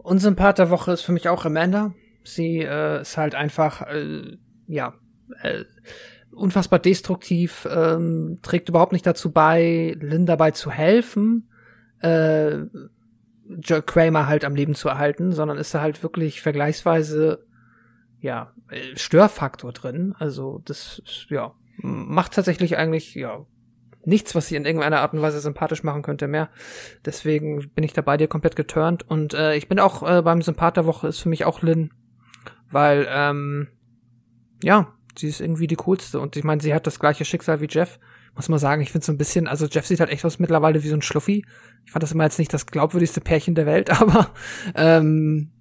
Unsympath 0.10 0.58
der 0.58 0.70
Woche 0.70 0.92
ist 0.92 1.02
für 1.02 1.12
mich 1.12 1.30
auch 1.30 1.46
Amanda. 1.46 1.94
Sie 2.24 2.60
äh, 2.60 3.02
ist 3.02 3.18
halt 3.18 3.36
einfach, 3.36 3.84
äh, 3.84 4.38
ja, 4.68 4.96
äh, 5.42 5.64
unfassbar 6.32 6.80
destruktiv, 6.80 7.68
ähm, 7.72 8.40
trägt 8.42 8.70
überhaupt 8.70 8.92
nicht 8.92 9.06
dazu 9.06 9.32
bei, 9.32 9.96
Lynn 10.00 10.26
dabei 10.26 10.52
zu 10.52 10.72
helfen, 10.72 11.50
äh, 12.02 12.58
Joe 13.62 13.82
Kramer 13.82 14.28
halt 14.28 14.46
am 14.46 14.56
Leben 14.56 14.76
zu 14.76 14.90
erhalten, 14.90 15.32
sondern 15.32 15.58
ist 15.58 15.74
da 15.74 15.82
halt 15.82 16.02
wirklich 16.04 16.42
vergleichsweise, 16.42 17.46
ja, 18.20 18.54
äh, 18.70 18.96
Störfaktor 18.96 19.74
drin. 19.74 20.16
Also 20.18 20.62
das, 20.66 21.02
ja, 21.30 21.54
macht 21.78 22.34
tatsächlich 22.34 22.78
eigentlich, 22.78 23.16
ja, 23.16 23.46
nichts, 24.06 24.36
was 24.36 24.48
sie 24.48 24.56
in 24.56 24.66
irgendeiner 24.66 25.02
Art 25.02 25.14
und 25.14 25.22
Weise 25.22 25.40
sympathisch 25.40 25.84
machen 25.84 26.02
könnte 26.02 26.28
mehr. 26.28 26.50
Deswegen 27.06 27.70
bin 27.70 27.84
ich 27.84 27.94
da 27.94 28.02
bei 28.02 28.18
dir 28.18 28.28
komplett 28.28 28.56
geturnt. 28.56 29.08
Und 29.08 29.34
äh, 29.34 29.56
ich 29.56 29.68
bin 29.68 29.80
auch 29.80 30.04
äh, 30.04 30.22
beim 30.22 30.42
Sympath 30.42 30.78
der 30.78 30.86
Woche 30.86 31.08
ist 31.08 31.20
für 31.20 31.30
mich 31.30 31.46
auch 31.46 31.62
Lynn. 31.62 31.92
Weil, 32.72 33.08
ähm, 33.10 33.68
ja, 34.64 34.94
sie 35.18 35.28
ist 35.28 35.42
irgendwie 35.42 35.68
die 35.68 35.76
coolste. 35.76 36.20
Und 36.20 36.36
ich 36.36 36.44
meine, 36.44 36.62
sie 36.62 36.74
hat 36.74 36.88
das 36.88 37.00
gleiche 37.00 37.26
Schicksal 37.26 37.62
wie 37.62 37.68
Jeff. 37.70 38.00
Muss 38.36 38.50
man 38.50 38.60
sagen, 38.60 38.82
ich 38.82 38.92
finde 38.92 39.06
so 39.06 39.12
ein 39.12 39.18
bisschen, 39.18 39.48
also 39.48 39.66
Jeff 39.66 39.86
sieht 39.86 40.00
halt 40.00 40.12
echt 40.12 40.24
aus 40.24 40.40
mittlerweile 40.40 40.84
wie 40.84 40.88
so 40.88 40.96
ein 40.96 41.02
Schluffi. 41.02 41.46
Ich 41.86 41.92
fand 41.92 42.04
das 42.04 42.12
immer 42.12 42.24
jetzt 42.24 42.40
nicht 42.40 42.54
das 42.54 42.68
glaubwürdigste 42.68 43.22
Pärchen 43.22 43.56
der 43.56 43.66
Welt, 43.66 43.90
aber 44.02 44.30
ähm, 44.76 45.52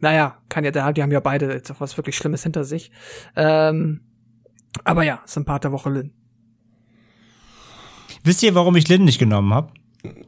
naja, 0.00 0.38
kann 0.48 0.64
ja, 0.64 0.70
die 0.70 1.02
haben 1.02 1.12
ja 1.12 1.20
beide 1.20 1.52
jetzt 1.52 1.70
auch 1.70 1.80
was 1.80 1.96
wirklich 1.96 2.16
Schlimmes 2.16 2.42
hinter 2.42 2.64
sich. 2.64 2.90
Ähm, 3.36 4.00
aber 4.84 5.04
ja, 5.04 5.22
Sympath 5.26 5.64
der 5.64 5.72
Woche 5.72 5.90
Lynn. 5.90 6.12
Wisst 8.24 8.42
ihr, 8.42 8.54
warum 8.54 8.76
ich 8.76 8.88
Lynn 8.88 9.04
nicht 9.04 9.18
genommen 9.18 9.52
habe? 9.52 9.72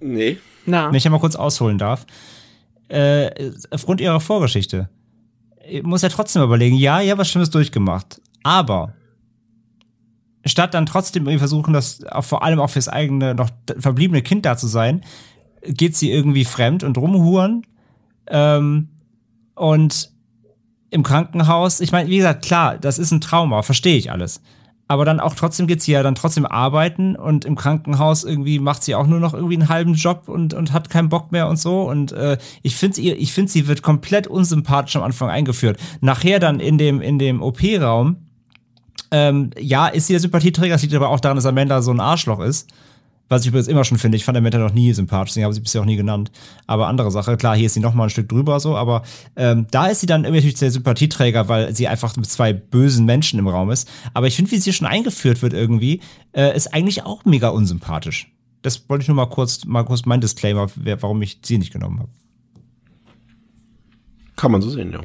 Nee. 0.01 0.39
Na. 0.67 0.89
Wenn 0.89 0.95
ich 0.95 1.05
ja 1.05 1.11
mal 1.11 1.21
kurz 1.21 1.37
ausholen 1.37 1.79
darf. 1.79 2.07
Äh, 2.89 3.53
aufgrund 3.71 4.01
ihrer 4.01 4.21
Vorgeschichte. 4.21 4.89
Ich 5.67 5.83
muss 5.83 6.03
ja 6.03 6.09
trotzdem 6.09 6.43
überlegen, 6.43 6.77
ja, 6.77 7.01
ja, 7.01 7.17
was 7.17 7.31
Schlimmes 7.31 7.51
durchgemacht. 7.51 8.21
Aber 8.43 8.93
statt 10.45 10.75
dann 10.75 10.87
trotzdem 10.87 11.25
irgendwie 11.25 11.39
versuchen, 11.39 11.73
das 11.73 12.05
auch 12.05 12.25
vor 12.25 12.43
allem 12.43 12.61
auch 12.61 12.71
fürs 12.71 12.89
eigene 12.89 13.35
noch 13.35 13.49
verbliebene 13.79 14.23
Kind 14.23 14.45
da 14.45 14.57
zu 14.57 14.67
sein, 14.67 15.03
geht 15.63 15.97
sie 15.97 16.11
irgendwie 16.11 16.45
fremd 16.45 16.83
und 16.83 16.99
rumhuren. 16.99 17.67
Ähm, 18.27 18.89
und 19.55 20.11
im 20.91 21.03
Krankenhaus, 21.03 21.81
ich 21.81 21.93
meine, 21.93 22.11
wie 22.11 22.19
gesagt, 22.19 22.45
klar, 22.45 22.77
das 22.79 22.99
ist 22.99 23.11
ein 23.11 23.21
Trauma, 23.21 23.63
verstehe 23.63 23.97
ich 23.97 24.11
alles 24.11 24.43
aber 24.87 25.05
dann 25.05 25.19
auch 25.19 25.35
trotzdem 25.35 25.67
geht 25.67 25.83
sie 25.83 25.93
ja 25.93 26.03
dann 26.03 26.15
trotzdem 26.15 26.45
arbeiten 26.45 27.17
und 27.17 27.45
im 27.45 27.57
Krankenhaus 27.57 28.23
irgendwie 28.25 28.59
macht 28.59 28.83
sie 28.83 28.95
auch 28.95 29.07
nur 29.07 29.19
noch 29.19 29.33
irgendwie 29.33 29.55
einen 29.55 29.69
halben 29.69 29.95
Job 29.95 30.29
und, 30.29 30.53
und 30.53 30.73
hat 30.73 30.91
keinen 30.91 31.09
Bock 31.09 31.33
mehr 31.33 31.49
und 31.49 31.59
so. 31.59 31.83
Und 31.83 32.13
äh, 32.13 32.37
ich 32.63 32.77
finde 32.77 33.01
ich 33.01 33.33
finde 33.33 33.51
sie 33.51 33.67
wird 33.67 33.83
komplett 33.83 34.27
unsympathisch 34.27 34.97
am 34.97 35.03
Anfang 35.03 35.31
eingeführt. 35.31 35.79
Nachher 36.01 36.39
dann 36.39 36.61
in 36.61 36.77
dem, 36.77 37.01
in 37.01 37.19
dem 37.19 37.43
OP-Raum, 37.43 38.17
ähm, 39.11 39.51
ja, 39.59 39.87
ist 39.87 40.09
sie 40.09 40.13
der 40.13 40.21
Sympathieträger, 40.21 40.75
das 40.75 40.83
liegt 40.83 40.95
aber 40.95 41.09
auch 41.09 41.21
daran, 41.21 41.37
dass 41.37 41.47
Amanda 41.47 41.81
so 41.81 41.91
ein 41.91 42.01
Arschloch 42.01 42.41
ist. 42.41 42.69
Was 43.29 43.43
ich 43.43 43.49
übrigens 43.49 43.69
immer 43.69 43.85
schon 43.85 43.99
finde. 43.99 44.17
Ich 44.17 44.25
fand 44.25 44.37
Amanda 44.37 44.59
noch 44.59 44.75
nie 44.75 44.93
sympathisch, 44.93 45.31
deswegen 45.31 45.45
habe 45.45 45.55
sie 45.55 45.61
bisher 45.61 45.81
auch 45.81 45.87
nie 45.87 45.97
genannt. 45.97 46.31
Aber 46.67 46.89
andere 46.89 47.11
Sache, 47.11 47.37
klar, 47.37 47.57
hier 47.57 47.67
ist 47.67 47.75
sie 47.75 47.81
noch 47.81 47.95
mal 47.95 48.05
ein 48.05 48.11
Stück 48.11 48.29
drüber 48.29 48.61
so, 48.61 48.77
aber 48.77 49.03
ähm, 49.37 49.67
da 49.71 49.87
ist 49.87 50.01
sie 50.01 50.07
dann 50.07 50.25
irgendwie 50.25 50.41
natürlich 50.41 50.59
der 50.59 50.71
Sympathieträger, 50.71 51.49
weil 51.49 51.75
sie 51.75 51.89
einfach 51.89 52.15
mit 52.17 52.27
zwei 52.27 52.53
bösen 52.53 53.07
Menschen 53.07 53.39
im 53.39 53.49
Raum 53.49 53.71
ist. 53.71 53.91
Aber 54.13 54.27
ich 54.27 54.37
finde, 54.37 54.51
wie 54.51 54.59
sie 54.59 54.73
schon 54.73 54.87
eingeführt 54.87 55.41
wird 55.41 55.55
irgendwie, 55.55 56.01
äh, 56.33 56.55
ist 56.55 56.75
eigentlich 56.75 57.05
auch 57.05 57.25
mega 57.25 57.49
unsympathisch. 57.49 58.31
Das 58.61 58.89
wollte 58.89 59.03
ich 59.03 59.09
nur 59.09 59.17
mal 59.17 59.27
kurz, 59.27 59.65
mal 59.65 59.85
kurz 59.85 60.05
mein 60.05 60.21
Disclaimer, 60.21 60.69
warum 60.75 61.23
ich 61.23 61.41
sie 61.43 61.59
nicht 61.59 61.73
genommen 61.73 62.01
habe. 62.01 62.11
Kann 64.37 64.53
man 64.53 64.63
so 64.63 64.71
sehen, 64.71 64.93
ja. 64.93 65.01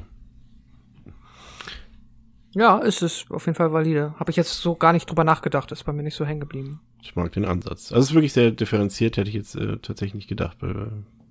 Ja, 2.56 2.80
ist 2.80 3.02
es 3.02 3.26
auf 3.30 3.46
jeden 3.46 3.56
Fall 3.56 3.72
valide. 3.72 4.16
Habe 4.18 4.32
ich 4.32 4.38
jetzt 4.38 4.60
so 4.60 4.76
gar 4.76 4.94
nicht 4.94 5.10
drüber 5.10 5.24
nachgedacht, 5.24 5.72
ist 5.72 5.84
bei 5.84 5.94
mir 5.94 6.04
nicht 6.04 6.16
so 6.16 6.26
hängen 6.26 6.40
geblieben. 6.40 6.82
Ich 7.02 7.16
mag 7.16 7.32
den 7.32 7.46
Ansatz. 7.46 7.92
Also 7.92 8.00
es 8.00 8.10
ist 8.10 8.14
wirklich 8.16 8.34
sehr 8.34 8.52
differenziert, 8.52 9.18
hätte 9.18 9.30
ich 9.30 9.36
jetzt 9.36 9.56
äh, 9.56 9.78
tatsächlich 9.78 10.16
nicht 10.16 10.28
gedacht 10.28 10.58
bei 10.60 10.74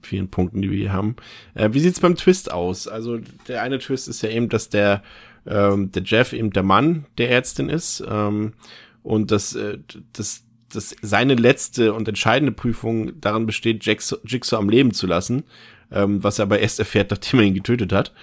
vielen 0.02 0.28
Punkten, 0.28 0.62
die 0.62 0.70
wir 0.70 0.78
hier 0.78 0.92
haben. 0.92 1.16
Äh, 1.54 1.70
wie 1.72 1.80
sieht's 1.80 2.00
beim 2.00 2.14
Twist 2.14 2.52
aus? 2.52 2.86
Also 2.88 3.18
der 3.48 3.62
eine 3.62 3.78
Twist 3.78 4.08
ist 4.08 4.22
ja 4.22 4.30
eben, 4.30 4.48
dass 4.48 4.68
der, 4.68 5.02
ähm, 5.46 5.90
der 5.92 6.02
Jeff 6.02 6.32
eben 6.32 6.52
der 6.52 6.62
Mann 6.62 7.06
der 7.18 7.30
Ärztin 7.30 7.68
ist 7.68 8.02
ähm, 8.08 8.54
und 9.02 9.30
dass, 9.30 9.54
äh, 9.54 9.78
dass, 10.12 10.44
dass 10.72 10.94
seine 11.02 11.34
letzte 11.34 11.94
und 11.94 12.08
entscheidende 12.08 12.52
Prüfung 12.52 13.20
darin 13.20 13.46
besteht, 13.46 13.84
Jigsaw, 13.84 14.20
Jigsaw 14.24 14.60
am 14.60 14.68
Leben 14.68 14.94
zu 14.94 15.06
lassen, 15.06 15.44
ähm, 15.90 16.22
was 16.22 16.38
er 16.38 16.44
aber 16.44 16.60
erst 16.60 16.78
erfährt, 16.78 17.10
nachdem 17.10 17.40
er 17.40 17.46
ihn 17.46 17.54
getötet 17.54 17.92
hat. 17.92 18.14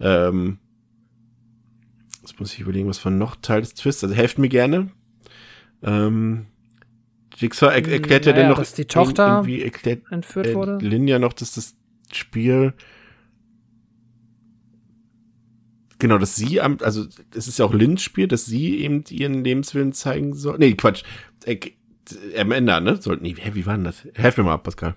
Ähm, 0.00 0.58
Jetzt 2.28 2.40
muss 2.40 2.52
ich 2.52 2.60
überlegen, 2.60 2.88
was 2.88 2.98
von 2.98 3.18
noch 3.18 3.36
Teil 3.36 3.60
des 3.60 3.74
Twists. 3.74 4.04
Also 4.04 4.14
helft 4.14 4.38
mir 4.38 4.48
gerne. 4.48 4.90
Ähm, 5.82 6.46
Jigsaw 7.36 7.68
er 7.68 7.76
erklärt 7.76 8.26
ja, 8.26 8.32
ja 8.32 8.38
dann 8.38 8.48
noch, 8.50 8.58
dass 8.58 8.74
die 8.74 8.84
Tochter 8.84 9.28
irgendwie 9.28 9.62
erklärt, 9.62 10.02
entführt 10.10 10.54
wurde. 10.54 10.78
Äh, 10.82 10.86
Lin 10.86 11.08
ja 11.08 11.18
noch, 11.18 11.32
dass 11.32 11.52
das 11.52 11.76
Spiel 12.12 12.74
genau, 15.98 16.18
dass 16.18 16.36
sie 16.36 16.60
am, 16.60 16.78
also 16.82 17.06
es 17.34 17.48
ist 17.48 17.58
ja 17.58 17.64
auch 17.64 17.74
Lins 17.74 18.02
Spiel, 18.02 18.28
dass 18.28 18.46
sie 18.46 18.78
eben 18.78 19.04
ihren 19.10 19.44
Lebenswillen 19.44 19.92
zeigen 19.92 20.34
soll. 20.34 20.58
Nee, 20.58 20.74
Quatsch. 20.74 21.02
Äh, 21.44 21.58
am 22.38 22.52
Ende, 22.52 22.80
ne? 22.80 22.96
Sollten, 23.00 23.22
nee, 23.22 23.36
wie 23.52 23.66
war 23.66 23.74
denn 23.74 23.84
das? 23.84 24.06
Helf 24.14 24.36
mir 24.36 24.44
mal, 24.44 24.56
Pascal. 24.58 24.96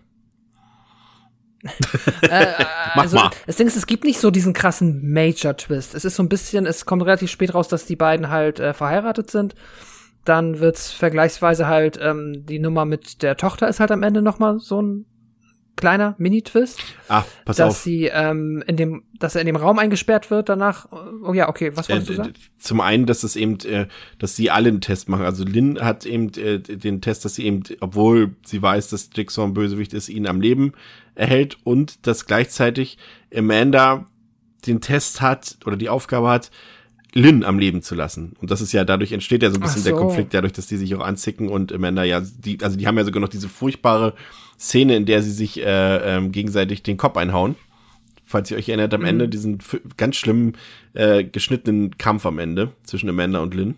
Äh, 2.22 2.46
also, 2.96 3.18
mal. 3.18 3.32
Das 3.46 3.58
Ding 3.58 3.68
ist, 3.68 3.76
es 3.76 3.88
gibt 3.88 4.04
nicht 4.04 4.20
so 4.20 4.32
diesen 4.32 4.54
krassen 4.54 5.12
Major-Twist. 5.12 5.96
Es 5.96 6.06
ist 6.06 6.16
so 6.16 6.24
ein 6.24 6.30
bisschen, 6.30 6.66
es 6.66 6.86
kommt 6.86 7.04
relativ 7.04 7.30
spät 7.32 7.54
raus, 7.54 7.68
dass 7.68 7.86
die 7.86 7.96
beiden 7.96 8.30
halt 8.30 8.60
äh, 8.60 8.74
verheiratet 8.74 9.32
sind. 9.32 9.56
Dann 10.26 10.60
wird's 10.60 10.92
vergleichsweise 10.92 11.68
halt, 11.68 12.00
ähm, 12.02 12.46
die 12.46 12.60
Nummer 12.60 12.86
mit 12.86 13.24
der 13.24 13.38
Tochter 13.38 13.68
ist 13.68 13.80
halt 13.80 13.92
am 13.92 14.04
Ende 14.04 14.22
noch 14.22 14.40
mal 14.40 14.60
so 14.60 14.82
ein 14.82 15.06
kleiner 15.76 16.16
Mini-Twist. 16.18 16.80
Ah, 17.08 17.24
pass 17.46 17.58
dass 17.58 17.70
auf. 17.70 17.78
sie 17.82 18.06
ähm, 18.06 18.64
in 18.68 18.78
dem, 18.78 19.04
dass 19.18 19.36
er 19.36 19.42
in 19.42 19.48
dem 19.48 19.56
Raum 19.56 19.80
eingesperrt 19.80 20.30
wird 20.30 20.50
danach. 20.50 20.88
Oh 21.24 21.34
ja, 21.34 21.50
okay, 21.50 21.72
was 21.76 21.90
wolltest 21.90 22.10
äh, 22.10 22.14
du 22.14 22.18
sagen? 22.18 22.34
Zum 22.58 22.82
einen, 22.82 23.06
dass 23.06 23.24
es 23.24 23.36
eben, 23.36 23.60
äh, 23.62 23.88
dass 24.20 24.36
sie 24.36 24.52
alle 24.52 24.70
einen 24.70 24.82
Test 24.82 25.10
machen. 25.10 25.26
Also 25.26 25.44
Lynn 25.44 25.82
hat 25.82 26.06
eben 26.06 26.34
äh, 26.36 26.60
den 26.60 27.02
Test, 27.02 27.26
dass 27.26 27.36
sie 27.36 27.46
eben, 27.46 27.64
obwohl 27.80 28.36
sie 28.46 28.62
weiß, 28.62 28.90
dass 28.90 29.10
Jigsaw 29.14 29.48
ein 29.48 29.54
Bösewicht 29.54 29.94
ist, 29.94 30.10
ihn 30.10 30.28
am 30.28 30.42
Leben 30.42 30.74
erhält 31.16 31.58
und 31.64 32.06
dass 32.08 32.26
gleichzeitig 32.26 32.98
Amanda 33.36 34.06
den 34.68 34.82
Test 34.82 35.22
hat 35.22 35.58
oder 35.66 35.78
die 35.78 35.90
Aufgabe 35.90 36.30
hat, 36.30 36.52
Lynn 37.14 37.44
am 37.44 37.60
Leben 37.60 37.82
zu 37.82 37.96
lassen. 37.96 38.34
Und 38.40 38.52
das 38.52 38.62
ist 38.62 38.72
ja, 38.72 38.86
dadurch 38.86 39.12
entsteht 39.12 39.44
ja 39.44 39.50
so 39.50 39.56
ein 39.56 39.62
bisschen 39.62 39.82
so. 39.82 39.90
der 39.90 39.98
Konflikt, 39.98 40.34
dadurch, 40.34 40.54
dass 40.54 40.68
die 40.68 40.78
sich 40.78 40.96
auch 40.96 41.02
anzicken 41.02 41.50
und 41.50 41.74
Amanda 41.74 42.04
ja, 42.04 42.22
die, 42.22 42.60
also 42.62 42.78
die 42.78 42.88
haben 42.88 42.98
ja 42.98 43.04
sogar 43.04 43.20
noch 43.20 43.30
diese 43.30 43.50
furchtbare 43.50 44.14
Szene, 44.62 44.96
in 44.96 45.06
der 45.08 45.24
sie 45.24 45.32
sich 45.32 45.60
äh, 45.60 46.18
ähm, 46.18 46.32
gegenseitig 46.32 46.84
den 46.84 46.98
Kopf 46.98 47.18
einhauen. 47.18 47.56
Falls 48.24 48.52
ihr 48.52 48.58
euch 48.58 48.70
erinnert, 48.70 48.94
am 48.94 49.02
mhm. 49.02 49.08
Ende 49.08 49.28
diesen 49.28 49.58
ganz 49.98 50.16
schlimmen 50.18 50.54
äh, 50.94 51.24
geschnittenen 51.24 51.98
Kampf 51.98 52.26
am 52.28 52.38
Ende 52.38 52.72
zwischen 52.84 53.10
Amanda 53.10 53.40
und 53.40 53.56
Lynn. 53.56 53.76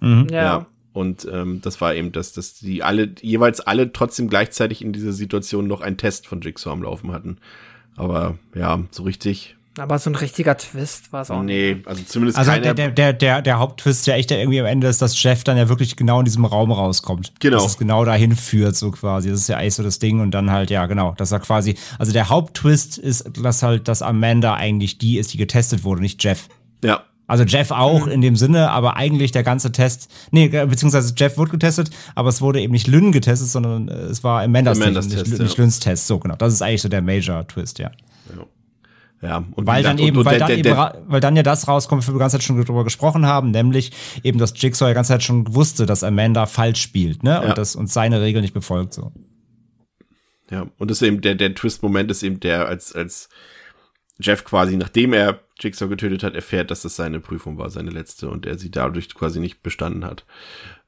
Mhm. 0.00 0.26
Ja. 0.30 0.42
ja. 0.42 0.66
Und 0.92 1.28
ähm, 1.30 1.60
das 1.62 1.80
war 1.80 1.94
eben, 1.94 2.10
dass, 2.10 2.32
dass 2.32 2.54
die 2.54 2.82
alle, 2.82 3.14
jeweils 3.20 3.60
alle 3.60 3.92
trotzdem 3.92 4.28
gleichzeitig 4.28 4.82
in 4.82 4.92
dieser 4.92 5.12
Situation 5.12 5.66
noch 5.66 5.82
einen 5.82 5.98
Test 5.98 6.26
von 6.26 6.40
Jigsaw 6.40 6.72
am 6.72 6.82
Laufen 6.82 7.12
hatten. 7.12 7.38
Aber 7.96 8.38
ja, 8.54 8.82
so 8.90 9.04
richtig. 9.04 9.56
Aber 9.78 9.98
so 9.98 10.10
ein 10.10 10.14
richtiger 10.14 10.56
Twist 10.56 11.12
war 11.12 11.22
es 11.22 11.30
auch 11.30 11.42
nee, 11.42 11.82
also 11.84 12.02
zumindest 12.02 12.38
also 12.38 12.50
keiner. 12.50 12.74
Der, 12.74 12.90
der, 12.90 13.12
der, 13.12 13.42
der 13.42 13.58
Haupttwist 13.58 14.06
ja 14.06 14.14
echt 14.14 14.30
irgendwie 14.30 14.60
am 14.60 14.66
Ende 14.66 14.86
ist, 14.86 15.02
dass 15.02 15.22
Jeff 15.22 15.44
dann 15.44 15.56
ja 15.56 15.68
wirklich 15.68 15.96
genau 15.96 16.20
in 16.20 16.24
diesem 16.24 16.44
Raum 16.44 16.72
rauskommt. 16.72 17.32
Genau. 17.40 17.58
Dass 17.58 17.66
es 17.66 17.78
genau 17.78 18.04
dahin 18.04 18.34
führt, 18.34 18.76
so 18.76 18.90
quasi. 18.90 19.30
Das 19.30 19.40
ist 19.40 19.48
ja 19.48 19.58
eigentlich 19.58 19.74
so 19.74 19.82
das 19.82 19.98
Ding. 19.98 20.20
Und 20.20 20.30
dann 20.32 20.50
halt, 20.50 20.70
ja, 20.70 20.86
genau, 20.86 21.12
dass 21.16 21.32
er 21.32 21.40
quasi, 21.40 21.76
also 21.98 22.12
der 22.12 22.28
Haupttwist 22.28 22.98
ist, 22.98 23.30
dass 23.42 23.62
halt, 23.62 23.88
dass 23.88 24.02
Amanda 24.02 24.54
eigentlich 24.54 24.98
die 24.98 25.18
ist, 25.18 25.32
die 25.32 25.38
getestet 25.38 25.84
wurde, 25.84 26.00
nicht 26.00 26.22
Jeff. 26.22 26.48
Ja, 26.82 27.04
also 27.26 27.44
Jeff 27.44 27.70
auch 27.70 28.06
mhm. 28.06 28.12
in 28.12 28.20
dem 28.20 28.36
Sinne, 28.36 28.70
aber 28.70 28.96
eigentlich 28.96 29.32
der 29.32 29.42
ganze 29.42 29.72
Test, 29.72 30.08
nee, 30.30 30.48
beziehungsweise 30.48 31.12
Jeff 31.16 31.36
wurde 31.38 31.50
getestet, 31.50 31.90
aber 32.14 32.28
es 32.28 32.40
wurde 32.40 32.60
eben 32.60 32.72
nicht 32.72 32.86
Lynn 32.86 33.10
getestet, 33.10 33.48
sondern 33.48 33.88
äh, 33.88 33.94
es 33.94 34.22
war 34.22 34.42
Amandas, 34.42 34.80
Amandas 34.80 35.08
Test, 35.08 35.18
Test, 35.18 35.30
nicht, 35.30 35.38
ja. 35.38 35.44
nicht 35.44 35.58
Lynns 35.58 35.80
Test. 35.80 36.06
So 36.06 36.18
genau, 36.18 36.36
das 36.36 36.52
ist 36.52 36.62
eigentlich 36.62 36.82
so 36.82 36.88
der 36.88 37.02
Major-Twist, 37.02 37.78
ja. 37.80 37.90
ja. 38.36 38.46
Ja, 39.22 39.44
und 39.54 39.66
weil 39.66 39.82
dann 39.82 39.98
eben, 39.98 40.18
und, 40.18 40.24
weil, 40.26 40.38
dann 40.38 40.48
der, 40.48 40.58
eben 40.58 40.62
der, 40.64 41.02
weil 41.06 41.20
dann 41.20 41.36
ja 41.36 41.42
das 41.42 41.68
rauskommt, 41.68 42.06
wo 42.06 42.12
wir 42.12 42.14
die 42.14 42.18
ganze 42.18 42.36
Zeit 42.36 42.44
schon 42.44 42.62
drüber 42.62 42.84
gesprochen 42.84 43.24
haben, 43.26 43.50
nämlich 43.50 43.92
eben, 44.22 44.38
dass 44.38 44.52
Jigsaw 44.60 44.88
ja 44.88 44.94
ganze 44.94 45.12
Zeit 45.14 45.22
schon 45.22 45.54
wusste, 45.54 45.86
dass 45.86 46.04
Amanda 46.04 46.44
falsch 46.46 46.82
spielt, 46.82 47.22
ne? 47.22 47.40
Und 47.40 47.48
Ja. 47.48 47.54
das 47.54 47.76
und 47.76 47.90
seine 47.90 48.20
Regeln 48.20 48.42
nicht 48.42 48.54
befolgt, 48.54 48.92
so. 48.92 49.12
Ja, 50.50 50.66
und 50.78 50.90
das 50.90 51.00
ist 51.00 51.08
eben 51.08 51.22
der, 51.22 51.34
der 51.34 51.54
Twist-Moment 51.54 52.10
ist 52.10 52.22
eben 52.22 52.40
der, 52.40 52.68
als, 52.68 52.94
als 52.94 53.28
Jeff 54.20 54.44
quasi, 54.44 54.76
nachdem 54.76 55.12
er 55.12 55.40
Jigsaw 55.58 55.88
getötet 55.88 56.22
hat, 56.22 56.34
erfährt, 56.34 56.70
dass 56.70 56.82
das 56.82 56.96
seine 56.96 57.20
Prüfung 57.20 57.58
war, 57.58 57.70
seine 57.70 57.90
letzte, 57.90 58.28
und 58.28 58.46
er 58.46 58.58
sie 58.58 58.70
dadurch 58.70 59.14
quasi 59.14 59.40
nicht 59.40 59.62
bestanden 59.62 60.04
hat. 60.04 60.24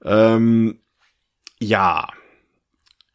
Ähm, 0.05 0.79
ja. 1.61 2.09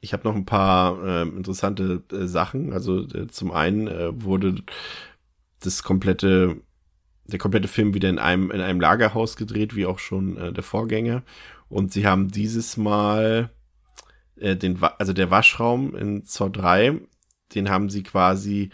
Ich 0.03 0.11
habe 0.11 0.27
noch 0.27 0.35
ein 0.35 0.45
paar 0.45 1.01
äh, 1.01 1.22
interessante 1.22 2.03
äh, 2.11 2.27
Sachen. 2.27 2.73
Also 2.73 3.07
äh, 3.07 3.27
zum 3.27 3.51
einen 3.51 3.88
äh, 3.88 4.22
wurde 4.22 4.56
das 5.61 5.82
komplette 5.82 6.57
der 7.25 7.40
komplette 7.40 7.69
Film 7.69 7.93
wieder 7.93 8.09
in 8.09 8.19
einem 8.19 8.51
in 8.51 8.59
einem 8.59 8.82
Lagerhaus 8.82 9.38
gedreht, 9.38 9.77
wie 9.77 9.85
auch 9.85 9.99
schon 9.99 10.35
äh, 10.35 10.51
der 10.51 10.64
Vorgänger. 10.64 11.23
Und 11.69 11.93
sie 11.93 12.06
haben 12.06 12.27
dieses 12.27 12.75
Mal 12.75 13.49
äh, 14.35 14.57
den 14.57 14.77
also 14.99 15.14
der 15.14 15.32
Waschraum 15.32 15.95
in 15.95 16.25
Zor 16.25 16.49
3, 16.49 16.99
den 17.56 17.69
haben 17.69 17.90
sie 17.90 18.03
quasi 18.03 18.72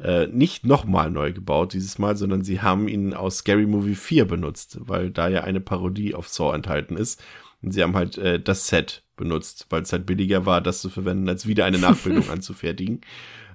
äh, 0.00 0.26
nicht 0.26 0.66
nochmal 0.66 1.08
neu 1.08 1.32
gebaut 1.32 1.72
dieses 1.72 2.00
Mal, 2.00 2.16
sondern 2.16 2.42
sie 2.42 2.62
haben 2.62 2.88
ihn 2.88 3.14
aus 3.14 3.38
Scary 3.38 3.66
Movie 3.66 3.94
4 3.94 4.24
benutzt, 4.24 4.78
weil 4.80 5.12
da 5.12 5.28
ja 5.28 5.44
eine 5.44 5.60
Parodie 5.60 6.16
auf 6.16 6.26
Saw 6.26 6.52
enthalten 6.52 6.96
ist. 6.96 7.22
Und 7.62 7.70
sie 7.70 7.80
haben 7.80 7.94
halt 7.94 8.18
äh, 8.18 8.40
das 8.40 8.66
Set 8.66 9.03
benutzt, 9.16 9.66
weil 9.70 9.82
es 9.82 9.92
halt 9.92 10.06
billiger 10.06 10.46
war, 10.46 10.60
das 10.60 10.80
zu 10.80 10.90
verwenden, 10.90 11.28
als 11.28 11.46
wieder 11.46 11.64
eine 11.64 11.78
Nachbildung 11.78 12.28
anzufertigen. 12.30 13.00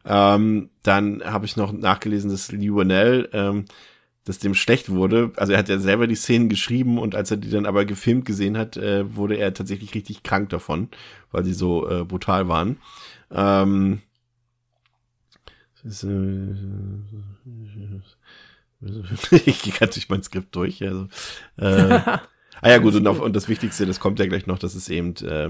Ähm, 0.06 0.70
dann 0.84 1.24
habe 1.24 1.46
ich 1.46 1.58
noch 1.58 1.72
nachgelesen, 1.72 2.32
dass 2.32 2.52
Lee 2.52 2.72
Wanell, 2.72 3.30
ähm, 3.34 3.66
dass 4.24 4.40
dem 4.40 4.56
schlecht 4.56 4.90
wurde. 4.90 5.32
Also 5.36 5.54
er 5.54 5.60
hat 5.60 5.70
ja 5.70 5.80
selber 5.80 6.08
die 6.08 6.16
Szenen 6.16 6.50
geschrieben 6.50 6.98
und 6.98 7.16
als 7.16 7.32
er 7.32 7.38
die 7.38 7.50
dann 7.50 7.66
aber 7.66 7.86
gefilmt 7.86 8.26
gesehen 8.26 8.58
hat, 8.58 8.78
äh, 8.78 9.16
wurde 9.16 9.36
er 9.36 9.54
tatsächlich 9.54 9.94
richtig 9.96 10.24
krank 10.24 10.50
davon, 10.50 10.90
weil 11.32 11.44
sie 11.44 11.54
so 11.54 11.90
äh, 11.90 12.04
brutal 12.04 12.48
waren. 12.48 12.78
Ähm, 13.32 14.02
ich 19.46 19.62
gehe 19.62 19.74
gerade 19.74 19.94
durch 19.94 20.10
mein 20.10 20.24
Skript 20.24 20.56
durch. 20.56 20.84
Also, 20.84 21.08
äh, 21.58 22.00
Ah 22.62 22.70
ja, 22.70 22.78
gut, 22.78 22.96
und, 22.96 23.08
auf, 23.08 23.20
und 23.20 23.36
das 23.36 23.48
Wichtigste, 23.48 23.86
das 23.86 24.00
kommt 24.00 24.20
ja 24.20 24.26
gleich 24.26 24.48
noch, 24.48 24.60
dass 24.60 24.76
es 24.76 24.90
eben 24.90 25.16
äh, 25.26 25.50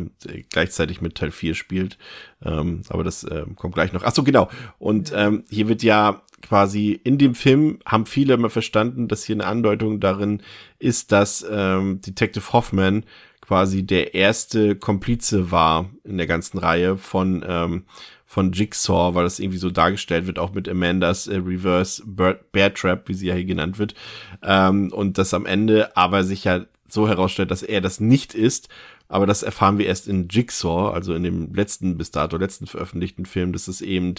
gleichzeitig 0.49 1.01
mit 1.01 1.15
Teil 1.15 1.31
4 1.31 1.55
spielt. 1.55 1.97
Ähm, 2.43 2.81
aber 2.89 3.03
das 3.03 3.23
äh, 3.23 3.45
kommt 3.55 3.75
gleich 3.75 3.93
noch. 3.93 4.03
Ach 4.03 4.13
so, 4.13 4.23
genau. 4.23 4.49
Und 4.77 5.11
ähm, 5.15 5.43
hier 5.49 5.67
wird 5.67 5.83
ja 5.83 6.21
quasi 6.41 6.99
in 7.03 7.17
dem 7.17 7.35
Film 7.35 7.79
haben 7.85 8.05
viele 8.05 8.33
immer 8.33 8.49
verstanden, 8.49 9.07
dass 9.07 9.23
hier 9.23 9.35
eine 9.35 9.45
Andeutung 9.45 9.99
darin 9.99 10.41
ist, 10.77 11.11
dass 11.11 11.45
ähm, 11.49 12.01
Detective 12.01 12.53
Hoffman 12.53 13.03
quasi 13.41 13.83
der 13.83 14.13
erste 14.13 14.75
Komplize 14.75 15.51
war 15.51 15.89
in 16.03 16.17
der 16.17 16.27
ganzen 16.27 16.59
Reihe 16.59 16.97
von 16.97 17.43
ähm, 17.47 17.83
von 18.25 18.51
Jigsaw, 18.51 19.15
weil 19.15 19.23
das 19.23 19.39
irgendwie 19.39 19.57
so 19.57 19.71
dargestellt 19.71 20.27
wird, 20.27 20.37
auch 20.37 20.53
mit 20.53 20.69
Amandas 20.69 21.25
äh, 21.25 21.37
Reverse 21.37 22.03
Bear 22.05 22.73
Trap, 22.75 23.07
wie 23.07 23.15
sie 23.15 23.25
ja 23.25 23.33
hier 23.33 23.45
genannt 23.45 23.79
wird. 23.79 23.95
Ähm, 24.43 24.93
und 24.93 25.17
das 25.17 25.33
am 25.33 25.47
Ende 25.47 25.97
aber 25.97 26.23
sich 26.23 26.43
ja 26.43 26.63
so 26.93 27.07
herausstellt, 27.07 27.51
dass 27.51 27.63
er 27.63 27.81
das 27.81 27.99
nicht 27.99 28.33
ist. 28.33 28.69
Aber 29.07 29.25
das 29.25 29.41
erfahren 29.41 29.77
wir 29.77 29.87
erst 29.87 30.07
in 30.07 30.27
Jigsaw, 30.29 30.93
also 30.93 31.13
in 31.13 31.23
dem 31.23 31.53
letzten, 31.53 31.97
bis 31.97 32.11
dato 32.11 32.37
letzten 32.37 32.67
veröffentlichten 32.67 33.25
Film, 33.25 33.53
dass 33.53 33.67
es 33.67 33.81
eben 33.81 34.15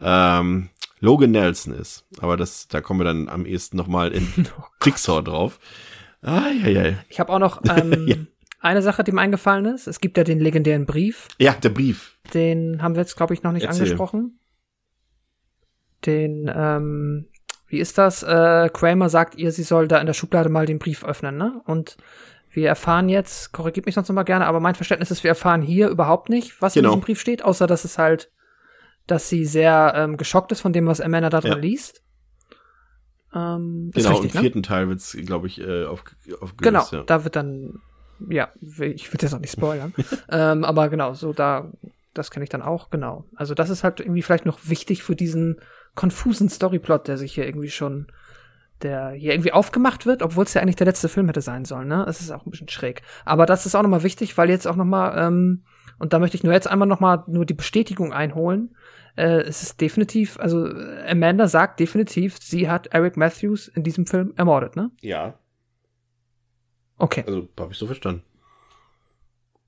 ähm, 0.00 0.68
Logan 1.00 1.32
Nelson 1.32 1.74
ist. 1.74 2.06
Aber 2.20 2.36
das, 2.36 2.68
da 2.68 2.80
kommen 2.80 3.00
wir 3.00 3.04
dann 3.04 3.28
am 3.28 3.46
ehesten 3.46 3.76
nochmal 3.76 4.12
in 4.12 4.28
oh 4.58 4.64
Jigsaw 4.84 5.22
drauf. 5.22 5.58
Ah, 6.22 6.50
ja, 6.62 6.68
ja. 6.68 6.94
Ich 7.08 7.20
habe 7.20 7.32
auch 7.32 7.38
noch 7.38 7.62
ähm, 7.68 8.06
ja. 8.06 8.16
eine 8.60 8.82
Sache, 8.82 9.04
die 9.04 9.12
mir 9.12 9.20
eingefallen 9.20 9.66
ist. 9.66 9.86
Es 9.86 10.00
gibt 10.00 10.16
ja 10.16 10.24
den 10.24 10.40
legendären 10.40 10.86
Brief. 10.86 11.28
Ja, 11.38 11.52
der 11.52 11.70
Brief. 11.70 12.16
Den 12.34 12.82
haben 12.82 12.94
wir 12.94 13.02
jetzt, 13.02 13.16
glaube 13.16 13.34
ich, 13.34 13.42
noch 13.42 13.52
nicht 13.52 13.64
Erzähl. 13.64 13.82
angesprochen. 13.82 14.38
Den, 16.06 16.50
ähm, 16.54 17.26
wie 17.68 17.78
ist 17.78 17.98
das? 17.98 18.22
Äh, 18.22 18.70
Kramer 18.72 19.08
sagt 19.08 19.36
ihr, 19.36 19.52
sie 19.52 19.62
soll 19.62 19.88
da 19.88 19.98
in 19.98 20.06
der 20.06 20.14
Schublade 20.14 20.48
mal 20.48 20.66
den 20.66 20.78
Brief 20.78 21.04
öffnen, 21.04 21.36
ne? 21.36 21.60
Und 21.66 21.96
wir 22.50 22.68
erfahren 22.68 23.08
jetzt, 23.08 23.52
korrigiert 23.52 23.86
mich 23.86 23.94
sonst 23.94 24.08
noch 24.08 24.14
mal 24.14 24.22
gerne, 24.22 24.46
aber 24.46 24.58
mein 24.58 24.74
Verständnis 24.74 25.10
ist, 25.10 25.22
wir 25.22 25.28
erfahren 25.28 25.62
hier 25.62 25.88
überhaupt 25.88 26.30
nicht, 26.30 26.60
was 26.62 26.74
genau. 26.74 26.88
in 26.88 26.92
diesem 26.92 27.04
Brief 27.04 27.20
steht, 27.20 27.44
außer 27.44 27.66
dass 27.66 27.84
es 27.84 27.98
halt, 27.98 28.30
dass 29.06 29.28
sie 29.28 29.44
sehr 29.44 29.92
ähm, 29.94 30.16
geschockt 30.16 30.50
ist 30.50 30.62
von 30.62 30.72
dem, 30.72 30.86
was 30.86 31.00
Amanda 31.00 31.28
da 31.28 31.40
drin 31.40 31.52
ja. 31.52 31.58
liest. 31.58 32.02
Ähm, 33.34 33.90
genau, 33.94 34.10
richtig, 34.10 34.30
im 34.30 34.36
ne? 34.36 34.40
vierten 34.40 34.58
ne? 34.58 34.62
Teil 34.62 34.88
wird's, 34.88 35.16
glaube 35.26 35.46
ich, 35.46 35.60
äh, 35.60 35.84
auf, 35.84 36.02
aufgelöst. 36.40 36.56
Genau, 36.62 36.86
ja. 36.90 37.02
da 37.02 37.24
wird 37.24 37.36
dann, 37.36 37.80
ja, 38.30 38.48
ich 38.60 39.12
will 39.12 39.18
jetzt 39.20 39.34
auch 39.34 39.40
nicht 39.40 39.52
spoilern, 39.52 39.92
ähm, 40.30 40.64
aber 40.64 40.88
genau, 40.88 41.12
so 41.12 41.34
da, 41.34 41.70
das 42.14 42.30
kenne 42.30 42.44
ich 42.44 42.50
dann 42.50 42.62
auch, 42.62 42.88
genau. 42.88 43.26
Also 43.36 43.52
das 43.52 43.68
ist 43.68 43.84
halt 43.84 44.00
irgendwie 44.00 44.22
vielleicht 44.22 44.46
noch 44.46 44.58
wichtig 44.64 45.02
für 45.02 45.14
diesen 45.14 45.60
konfusen 45.98 46.48
Storyplot, 46.48 47.08
der 47.08 47.18
sich 47.18 47.34
hier 47.34 47.44
irgendwie 47.44 47.70
schon, 47.70 48.06
der 48.82 49.10
hier 49.10 49.32
irgendwie 49.32 49.52
aufgemacht 49.52 50.06
wird, 50.06 50.22
obwohl 50.22 50.44
es 50.44 50.54
ja 50.54 50.62
eigentlich 50.62 50.76
der 50.76 50.86
letzte 50.86 51.08
Film 51.08 51.26
hätte 51.26 51.40
sein 51.40 51.64
sollen, 51.64 51.88
ne? 51.88 52.06
Es 52.08 52.20
ist 52.20 52.30
auch 52.30 52.46
ein 52.46 52.50
bisschen 52.52 52.68
schräg. 52.68 53.02
Aber 53.24 53.46
das 53.46 53.66
ist 53.66 53.74
auch 53.74 53.82
nochmal 53.82 54.04
wichtig, 54.04 54.38
weil 54.38 54.48
jetzt 54.48 54.68
auch 54.68 54.76
nochmal, 54.76 55.18
ähm, 55.18 55.64
und 55.98 56.12
da 56.12 56.20
möchte 56.20 56.36
ich 56.36 56.44
nur 56.44 56.52
jetzt 56.52 56.68
einmal 56.68 56.86
nochmal 56.86 57.24
nur 57.26 57.44
die 57.44 57.54
Bestätigung 57.54 58.12
einholen. 58.12 58.76
Äh, 59.16 59.40
es 59.40 59.64
ist 59.64 59.80
definitiv, 59.80 60.38
also 60.38 60.68
Amanda 61.08 61.48
sagt 61.48 61.80
definitiv, 61.80 62.36
sie 62.40 62.70
hat 62.70 62.86
Eric 62.92 63.16
Matthews 63.16 63.66
in 63.66 63.82
diesem 63.82 64.06
Film 64.06 64.34
ermordet, 64.36 64.76
ne? 64.76 64.92
Ja. 65.00 65.34
Okay. 66.96 67.24
Also, 67.26 67.48
habe 67.58 67.72
ich 67.72 67.78
so 67.78 67.86
verstanden. 67.86 68.22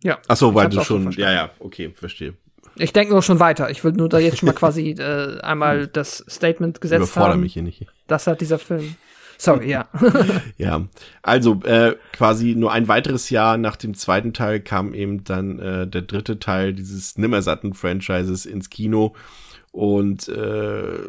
Ja. 0.04 0.20
Ach 0.28 0.36
so, 0.36 0.54
weil 0.54 0.68
du 0.68 0.80
schon, 0.84 1.10
ja, 1.10 1.32
ja, 1.32 1.50
okay, 1.58 1.90
verstehe. 1.90 2.34
Ich 2.76 2.92
denke 2.92 3.12
nur 3.12 3.22
schon 3.22 3.40
weiter. 3.40 3.70
Ich 3.70 3.84
will 3.84 3.92
nur 3.92 4.08
da 4.08 4.18
jetzt 4.18 4.38
schon 4.38 4.46
mal 4.46 4.52
quasi 4.54 4.90
äh, 4.90 5.40
einmal 5.40 5.86
das 5.86 6.24
Statement 6.28 6.80
gesetzt 6.80 7.02
Überfordere 7.02 7.32
haben. 7.34 7.40
mich 7.40 7.54
hier 7.54 7.62
nicht. 7.62 7.86
Das 8.06 8.26
hat 8.26 8.40
dieser 8.40 8.58
Film. 8.58 8.96
Sorry, 9.40 9.70
ja. 9.70 9.88
ja, 10.58 10.86
also 11.22 11.62
äh, 11.64 11.96
quasi 12.12 12.54
nur 12.54 12.72
ein 12.72 12.88
weiteres 12.88 13.30
Jahr 13.30 13.56
nach 13.56 13.76
dem 13.76 13.94
zweiten 13.94 14.34
Teil 14.34 14.60
kam 14.60 14.92
eben 14.92 15.24
dann 15.24 15.58
äh, 15.58 15.86
der 15.86 16.02
dritte 16.02 16.38
Teil 16.38 16.74
dieses 16.74 17.16
Nimmersatten-Franchises 17.16 18.44
ins 18.44 18.68
Kino 18.68 19.14
und 19.72 20.28
äh, 20.28 21.08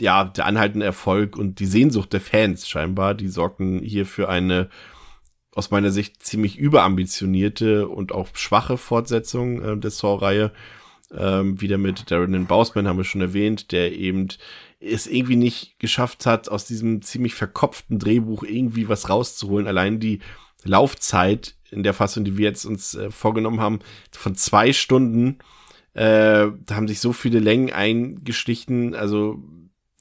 ja, 0.00 0.24
der 0.24 0.46
anhaltende 0.46 0.84
Erfolg 0.84 1.36
und 1.36 1.60
die 1.60 1.66
Sehnsucht 1.66 2.12
der 2.12 2.20
Fans 2.20 2.68
scheinbar, 2.68 3.14
die 3.14 3.28
sorgten 3.28 3.78
hier 3.80 4.04
für 4.04 4.28
eine 4.28 4.68
aus 5.58 5.72
meiner 5.72 5.90
Sicht 5.90 6.22
ziemlich 6.22 6.56
überambitionierte 6.56 7.88
und 7.88 8.12
auch 8.12 8.28
schwache 8.34 8.78
Fortsetzung 8.78 9.60
äh, 9.60 9.76
der 9.76 9.90
Saw-Reihe. 9.90 10.52
Ähm, 11.12 11.60
wieder 11.60 11.78
mit 11.78 12.12
Darren 12.12 12.46
Bausman 12.46 12.86
haben 12.86 12.98
wir 12.98 13.04
schon 13.04 13.22
erwähnt, 13.22 13.72
der 13.72 13.92
eben 13.92 14.28
es 14.78 15.08
irgendwie 15.08 15.34
nicht 15.34 15.80
geschafft 15.80 16.26
hat, 16.26 16.48
aus 16.48 16.66
diesem 16.66 17.02
ziemlich 17.02 17.34
verkopften 17.34 17.98
Drehbuch 17.98 18.44
irgendwie 18.44 18.88
was 18.88 19.10
rauszuholen. 19.10 19.66
Allein 19.66 19.98
die 19.98 20.20
Laufzeit 20.62 21.56
in 21.72 21.82
der 21.82 21.94
Fassung, 21.94 22.22
die 22.22 22.38
wir 22.38 22.44
jetzt 22.44 22.64
uns 22.64 22.94
äh, 22.94 23.10
vorgenommen 23.10 23.60
haben, 23.60 23.80
von 24.12 24.36
zwei 24.36 24.72
Stunden, 24.72 25.38
äh, 25.94 26.46
da 26.66 26.76
haben 26.76 26.86
sich 26.86 27.00
so 27.00 27.12
viele 27.12 27.40
Längen 27.40 27.72
eingestichen. 27.72 28.94
Also 28.94 29.42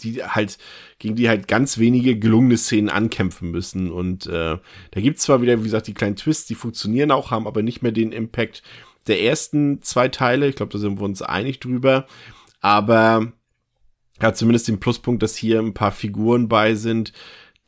die 0.03 0.23
halt, 0.23 0.57
gegen 0.99 1.15
die 1.15 1.29
halt 1.29 1.47
ganz 1.47 1.77
wenige 1.77 2.17
gelungene 2.17 2.57
Szenen 2.57 2.89
ankämpfen 2.89 3.51
müssen. 3.51 3.91
Und 3.91 4.27
äh, 4.27 4.57
da 4.91 5.01
gibt's 5.01 5.23
zwar 5.23 5.41
wieder, 5.41 5.59
wie 5.59 5.63
gesagt, 5.63 5.87
die 5.87 5.93
kleinen 5.93 6.15
Twists, 6.15 6.47
die 6.47 6.55
funktionieren 6.55 7.11
auch, 7.11 7.31
haben 7.31 7.47
aber 7.47 7.63
nicht 7.63 7.81
mehr 7.81 7.91
den 7.91 8.11
Impact 8.11 8.63
der 9.07 9.21
ersten 9.21 9.81
zwei 9.81 10.09
Teile. 10.09 10.47
Ich 10.47 10.55
glaube, 10.55 10.71
da 10.71 10.77
sind 10.79 10.99
wir 10.99 11.05
uns 11.05 11.21
einig 11.21 11.59
drüber. 11.59 12.05
Aber 12.59 13.31
hat 14.19 14.37
zumindest 14.37 14.67
den 14.67 14.79
Pluspunkt, 14.79 15.21
dass 15.23 15.35
hier 15.35 15.59
ein 15.59 15.73
paar 15.73 15.91
Figuren 15.91 16.47
bei 16.47 16.75
sind, 16.75 17.13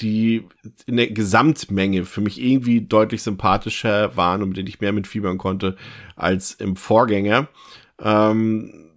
die 0.01 0.47
in 0.85 0.97
der 0.97 1.07
Gesamtmenge 1.07 2.05
für 2.05 2.21
mich 2.21 2.41
irgendwie 2.41 2.81
deutlich 2.81 3.21
sympathischer 3.21 4.15
waren 4.15 4.41
und 4.41 4.49
mit 4.49 4.57
denen 4.57 4.67
ich 4.67 4.79
mehr 4.79 4.93
mitfiebern 4.93 5.37
konnte 5.37 5.75
als 6.15 6.53
im 6.53 6.75
Vorgänger. 6.75 7.49
Ähm, 7.99 8.91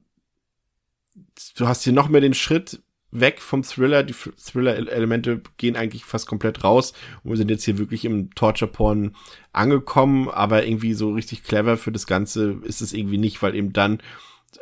du 1.56 1.66
hast 1.66 1.82
hier 1.84 1.92
noch 1.92 2.08
mehr 2.08 2.20
den 2.20 2.34
Schritt 2.34 2.80
weg 3.12 3.40
vom 3.40 3.62
Thriller. 3.62 4.02
Die 4.02 4.14
Thriller-Elemente 4.14 5.42
gehen 5.58 5.76
eigentlich 5.76 6.04
fast 6.04 6.26
komplett 6.26 6.64
raus. 6.64 6.92
Und 7.22 7.30
wir 7.30 7.36
sind 7.36 7.50
jetzt 7.50 7.64
hier 7.64 7.78
wirklich 7.78 8.04
im 8.04 8.34
Torture-Porn 8.34 9.14
angekommen, 9.52 10.28
aber 10.28 10.66
irgendwie 10.66 10.94
so 10.94 11.12
richtig 11.12 11.44
clever 11.44 11.76
für 11.76 11.92
das 11.92 12.06
Ganze 12.06 12.56
ist 12.64 12.80
es 12.80 12.92
irgendwie 12.92 13.18
nicht, 13.18 13.42
weil 13.42 13.54
eben 13.54 13.72
dann, 13.72 14.00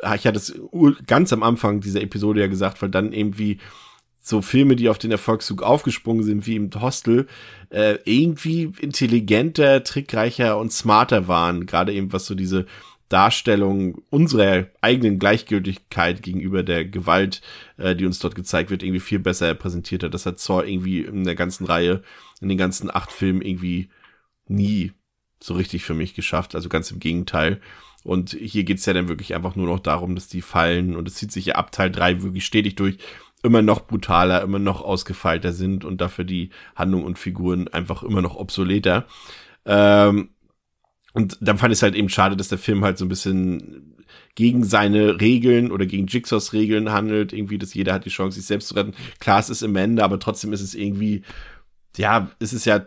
ah, 0.01 0.15
ich 0.15 0.27
hatte 0.27 0.37
es 0.37 0.53
ganz 1.07 1.33
am 1.33 1.43
Anfang 1.43 1.79
dieser 1.79 2.01
Episode 2.01 2.41
ja 2.41 2.47
gesagt, 2.47 2.81
weil 2.81 2.89
dann 2.89 3.13
irgendwie 3.13 3.57
so 4.23 4.41
Filme, 4.43 4.75
die 4.75 4.87
auf 4.87 4.99
den 4.99 5.11
Erfolgszug 5.11 5.63
aufgesprungen 5.63 6.23
sind, 6.23 6.45
wie 6.45 6.55
im 6.55 6.69
Hostel, 6.79 7.27
äh, 7.71 7.97
irgendwie 8.05 8.71
intelligenter, 8.79 9.83
trickreicher 9.83 10.59
und 10.59 10.71
smarter 10.71 11.27
waren. 11.27 11.65
Gerade 11.65 11.91
eben 11.91 12.13
was 12.13 12.27
so 12.27 12.35
diese 12.35 12.67
Darstellung 13.11 14.01
unserer 14.09 14.67
eigenen 14.81 15.19
Gleichgültigkeit 15.19 16.23
gegenüber 16.23 16.63
der 16.63 16.85
Gewalt, 16.85 17.41
äh, 17.77 17.95
die 17.95 18.05
uns 18.05 18.19
dort 18.19 18.35
gezeigt 18.35 18.69
wird, 18.69 18.83
irgendwie 18.83 18.99
viel 18.99 19.19
besser 19.19 19.53
präsentiert 19.53 20.03
hat. 20.03 20.13
Das 20.13 20.25
hat 20.25 20.39
Saw 20.39 20.63
irgendwie 20.63 21.01
in 21.01 21.23
der 21.23 21.35
ganzen 21.35 21.65
Reihe, 21.65 22.03
in 22.39 22.49
den 22.49 22.57
ganzen 22.57 22.93
acht 22.93 23.11
Filmen 23.11 23.41
irgendwie 23.41 23.89
nie 24.47 24.93
so 25.39 25.53
richtig 25.55 25.83
für 25.83 25.93
mich 25.93 26.13
geschafft. 26.13 26.55
Also 26.55 26.69
ganz 26.69 26.91
im 26.91 26.99
Gegenteil. 26.99 27.59
Und 28.03 28.31
hier 28.31 28.63
geht's 28.63 28.85
ja 28.85 28.93
dann 28.93 29.09
wirklich 29.09 29.35
einfach 29.35 29.55
nur 29.55 29.67
noch 29.67 29.79
darum, 29.79 30.15
dass 30.15 30.27
die 30.27 30.41
Fallen, 30.41 30.95
und 30.95 31.07
es 31.07 31.15
zieht 31.15 31.31
sich 31.31 31.47
ja 31.47 31.55
ab 31.55 31.71
Teil 31.71 31.91
drei 31.91 32.23
wirklich 32.23 32.45
stetig 32.45 32.75
durch, 32.75 32.97
immer 33.43 33.61
noch 33.61 33.87
brutaler, 33.87 34.41
immer 34.41 34.59
noch 34.59 34.81
ausgefeilter 34.81 35.51
sind 35.51 35.83
und 35.83 35.99
dafür 35.99 36.25
die 36.25 36.51
Handlung 36.75 37.03
und 37.03 37.19
Figuren 37.19 37.67
einfach 37.67 38.03
immer 38.03 38.21
noch 38.21 38.35
obsoleter. 38.35 39.05
Ähm, 39.65 40.29
Und 41.13 41.37
dann 41.41 41.57
fand 41.57 41.73
ich 41.73 41.79
es 41.79 41.83
halt 41.83 41.95
eben 41.95 42.09
schade, 42.09 42.37
dass 42.37 42.47
der 42.47 42.57
Film 42.57 42.83
halt 42.83 42.97
so 42.97 43.05
ein 43.05 43.09
bisschen 43.09 43.97
gegen 44.35 44.63
seine 44.63 45.19
Regeln 45.19 45.71
oder 45.71 45.85
gegen 45.85 46.07
Jigsaws 46.07 46.53
Regeln 46.53 46.91
handelt. 46.91 47.33
Irgendwie, 47.33 47.57
dass 47.57 47.73
jeder 47.73 47.93
hat 47.93 48.05
die 48.05 48.09
Chance, 48.09 48.37
sich 48.37 48.45
selbst 48.45 48.69
zu 48.69 48.75
retten. 48.75 48.93
Klar, 49.19 49.39
es 49.39 49.49
ist 49.49 49.61
im 49.61 49.75
Ende, 49.75 50.03
aber 50.03 50.19
trotzdem 50.19 50.53
ist 50.53 50.61
es 50.61 50.73
irgendwie, 50.73 51.23
ja, 51.97 52.31
es 52.39 52.53
ist 52.53 52.65
ja 52.65 52.85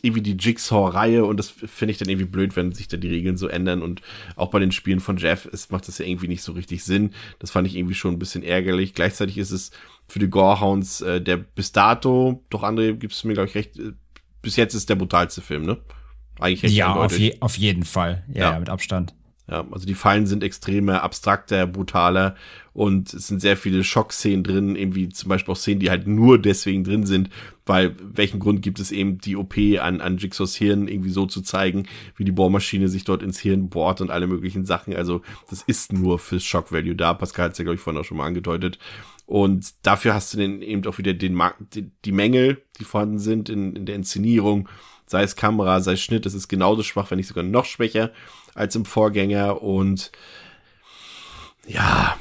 irgendwie 0.00 0.22
die 0.22 0.36
Jigsaw-Reihe 0.36 1.24
und 1.24 1.36
das 1.36 1.50
finde 1.50 1.92
ich 1.92 1.98
dann 1.98 2.08
irgendwie 2.08 2.28
blöd, 2.28 2.56
wenn 2.56 2.72
sich 2.72 2.88
da 2.88 2.96
die 2.96 3.08
Regeln 3.08 3.36
so 3.36 3.48
ändern 3.48 3.82
und 3.82 4.00
auch 4.36 4.50
bei 4.50 4.58
den 4.58 4.72
Spielen 4.72 5.00
von 5.00 5.18
Jeff 5.18 5.46
es 5.52 5.70
macht 5.70 5.86
das 5.86 5.98
ja 5.98 6.06
irgendwie 6.06 6.28
nicht 6.28 6.42
so 6.42 6.52
richtig 6.52 6.82
Sinn. 6.84 7.10
Das 7.40 7.50
fand 7.50 7.68
ich 7.68 7.76
irgendwie 7.76 7.94
schon 7.94 8.14
ein 8.14 8.18
bisschen 8.18 8.42
ärgerlich. 8.42 8.94
Gleichzeitig 8.94 9.36
ist 9.36 9.50
es 9.50 9.70
für 10.08 10.18
die 10.18 10.30
Gorehounds 10.30 11.02
äh, 11.02 11.20
der 11.20 11.36
bis 11.36 11.72
dato, 11.72 12.42
doch 12.48 12.62
André, 12.62 12.94
gibst 12.94 13.22
du 13.22 13.28
mir 13.28 13.34
glaube 13.34 13.50
ich 13.50 13.54
recht, 13.54 13.78
äh, 13.78 13.92
bis 14.40 14.56
jetzt 14.56 14.74
ist 14.74 14.88
der 14.88 14.96
brutalste 14.96 15.42
Film, 15.42 15.64
ne? 15.64 15.78
Eigentlich 16.42 16.74
Ja, 16.74 16.94
auf, 16.94 17.18
je, 17.18 17.36
auf, 17.40 17.56
jeden 17.56 17.84
Fall. 17.84 18.24
Ja, 18.32 18.52
ja, 18.52 18.58
mit 18.58 18.68
Abstand. 18.68 19.14
Ja, 19.48 19.66
also 19.70 19.86
die 19.86 19.94
Fallen 19.94 20.26
sind 20.26 20.44
extremer, 20.44 21.02
abstrakter, 21.02 21.66
brutaler 21.66 22.36
und 22.72 23.12
es 23.12 23.26
sind 23.26 23.40
sehr 23.40 23.56
viele 23.56 23.82
Schockszenen 23.82 24.44
drin, 24.44 24.76
irgendwie 24.76 25.08
zum 25.08 25.28
Beispiel 25.28 25.52
auch 25.52 25.58
Szenen, 25.58 25.80
die 25.80 25.90
halt 25.90 26.06
nur 26.06 26.38
deswegen 26.38 26.84
drin 26.84 27.06
sind, 27.06 27.28
weil 27.66 27.96
welchen 28.00 28.38
Grund 28.38 28.62
gibt 28.62 28.78
es 28.78 28.92
eben 28.92 29.18
die 29.18 29.36
OP 29.36 29.56
an, 29.80 30.00
an 30.00 30.16
Jigsaws 30.16 30.54
Hirn 30.54 30.88
irgendwie 30.88 31.10
so 31.10 31.26
zu 31.26 31.42
zeigen, 31.42 31.86
wie 32.16 32.24
die 32.24 32.32
Bohrmaschine 32.32 32.88
sich 32.88 33.04
dort 33.04 33.22
ins 33.22 33.40
Hirn 33.40 33.68
bohrt 33.68 34.00
und 34.00 34.10
alle 34.10 34.26
möglichen 34.26 34.64
Sachen. 34.64 34.94
Also 34.94 35.22
das 35.50 35.62
ist 35.62 35.92
nur 35.92 36.18
fürs 36.18 36.44
Shock 36.44 36.72
Value 36.72 36.94
da. 36.94 37.12
Pascal 37.12 37.46
hat 37.46 37.52
es 37.52 37.58
ja, 37.58 37.64
glaube 37.64 37.74
ich, 37.74 37.80
vorhin 37.80 38.00
auch 38.00 38.06
schon 38.06 38.16
mal 38.16 38.26
angedeutet. 38.26 38.78
Und 39.26 39.74
dafür 39.82 40.14
hast 40.14 40.32
du 40.32 40.38
dann 40.38 40.62
eben 40.62 40.84
auch 40.86 40.98
wieder 40.98 41.14
den, 41.14 41.40
die, 41.74 41.90
die 42.04 42.12
Mängel, 42.12 42.62
die 42.78 42.84
vorhanden 42.84 43.18
sind 43.18 43.48
in, 43.48 43.74
in 43.74 43.86
der 43.86 43.96
Inszenierung, 43.96 44.68
sei 45.12 45.22
es 45.22 45.36
Kamera, 45.36 45.80
sei 45.80 45.92
es 45.92 46.02
Schnitt, 46.02 46.26
es 46.26 46.34
ist 46.34 46.48
genauso 46.48 46.82
schwach, 46.82 47.10
wenn 47.10 47.18
nicht 47.18 47.28
sogar 47.28 47.44
noch 47.44 47.66
schwächer 47.66 48.10
als 48.54 48.74
im 48.74 48.84
Vorgänger 48.84 49.62
und 49.62 50.10
ja, 51.66 52.16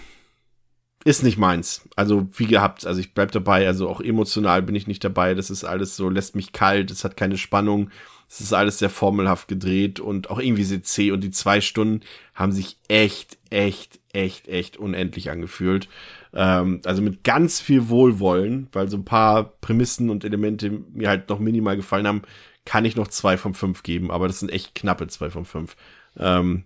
ist 1.03 1.23
nicht 1.23 1.37
meins. 1.37 1.89
Also 1.95 2.27
wie 2.35 2.45
gehabt, 2.45 2.85
also 2.85 2.99
ich 2.99 3.13
bleib 3.13 3.31
dabei, 3.31 3.65
also 3.65 3.89
auch 3.89 4.01
emotional 4.01 4.61
bin 4.61 4.75
ich 4.75 4.85
nicht 4.85 5.03
dabei. 5.03 5.33
Das 5.33 5.49
ist 5.49 5.63
alles 5.63 5.95
so, 5.95 6.09
lässt 6.09 6.35
mich 6.35 6.51
kalt, 6.51 6.91
es 6.91 7.03
hat 7.03 7.17
keine 7.17 7.37
Spannung. 7.37 7.89
Es 8.29 8.39
ist 8.39 8.53
alles 8.53 8.79
sehr 8.79 8.89
formelhaft 8.89 9.47
gedreht 9.47 9.99
und 9.99 10.29
auch 10.29 10.39
irgendwie 10.39 10.81
zäh 10.81 11.11
und 11.11 11.21
die 11.21 11.31
zwei 11.31 11.59
Stunden 11.59 12.01
haben 12.33 12.53
sich 12.53 12.77
echt, 12.87 13.37
echt, 13.49 13.99
echt, 14.13 14.47
echt 14.47 14.77
unendlich 14.77 15.31
angefühlt. 15.31 15.89
Ähm, 16.33 16.81
also 16.85 17.01
mit 17.01 17.25
ganz 17.25 17.59
viel 17.59 17.89
Wohlwollen, 17.89 18.67
weil 18.71 18.87
so 18.89 18.97
ein 18.97 19.05
paar 19.05 19.43
Prämissen 19.59 20.09
und 20.09 20.23
Elemente 20.23 20.69
mir 20.69 21.09
halt 21.09 21.27
noch 21.27 21.39
minimal 21.39 21.75
gefallen 21.75 22.07
haben, 22.07 22.21
kann 22.65 22.85
ich 22.85 22.95
noch 22.95 23.07
zwei 23.07 23.37
von 23.37 23.53
fünf 23.53 23.83
geben, 23.83 24.11
aber 24.11 24.27
das 24.27 24.39
sind 24.39 24.51
echt 24.51 24.75
knappe 24.75 25.07
zwei 25.07 25.29
von 25.29 25.45
fünf. 25.45 25.75
Ähm, 26.17 26.65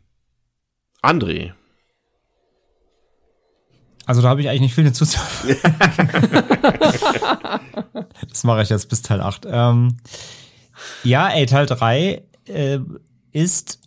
André. 1.02 1.54
Also 4.06 4.22
da 4.22 4.30
habe 4.30 4.42
ich 4.42 4.50
eigentlich 4.50 4.62
nicht 4.62 4.76
viel 4.76 4.84
hinzuzufügen. 4.84 5.58
das 8.30 8.44
mache 8.44 8.62
ich 8.62 8.70
jetzt 8.70 8.88
bis 8.90 9.02
Teil 9.02 9.22
8. 9.22 9.48
Ähm, 9.50 9.98
ja, 11.04 11.30
ey, 11.30 11.48
Teil 11.48 11.66
3 11.66 12.22
äh, 12.48 12.80
ist 13.32 13.80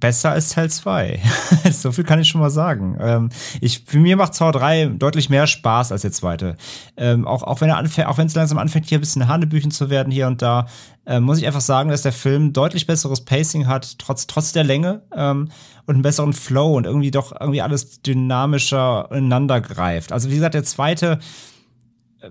besser 0.00 0.30
als 0.30 0.48
Teil 0.48 0.70
2. 0.70 1.20
so 1.70 1.92
viel 1.92 2.04
kann 2.04 2.20
ich 2.20 2.28
schon 2.28 2.40
mal 2.40 2.50
sagen. 2.50 2.96
Ähm, 3.00 3.28
ich, 3.60 3.84
für 3.86 3.98
mir 3.98 4.16
macht 4.16 4.34
Zauber 4.34 4.58
3 4.58 4.86
deutlich 4.86 5.30
mehr 5.30 5.46
Spaß 5.46 5.92
als 5.92 6.02
der 6.02 6.12
zweite. 6.12 6.56
Ähm, 6.96 7.26
auch, 7.26 7.42
auch 7.42 7.60
wenn 7.60 7.68
er 7.68 7.76
anfängt, 7.76 8.08
auch 8.08 8.18
wenn 8.18 8.26
es 8.26 8.34
langsam 8.34 8.58
anfängt, 8.58 8.88
hier 8.88 8.98
ein 8.98 9.02
bisschen 9.02 9.28
Hanebüchen 9.28 9.70
zu 9.70 9.90
werden 9.90 10.10
hier 10.10 10.26
und 10.26 10.42
da, 10.42 10.66
äh, 11.06 11.20
muss 11.20 11.38
ich 11.38 11.46
einfach 11.46 11.60
sagen, 11.60 11.90
dass 11.90 12.02
der 12.02 12.12
Film 12.12 12.52
deutlich 12.52 12.86
besseres 12.86 13.24
Pacing 13.24 13.66
hat, 13.66 13.98
trotz, 13.98 14.26
trotz 14.26 14.52
der 14.52 14.64
Länge, 14.64 15.02
ähm, 15.14 15.50
und 15.86 15.96
einen 15.96 16.02
besseren 16.02 16.32
Flow 16.32 16.76
und 16.76 16.86
irgendwie 16.86 17.10
doch 17.10 17.32
irgendwie 17.38 17.62
alles 17.62 18.00
dynamischer 18.02 19.08
ineinander 19.10 19.60
greift. 19.60 20.12
Also 20.12 20.30
wie 20.30 20.36
gesagt, 20.36 20.54
der 20.54 20.62
zweite, 20.62 21.18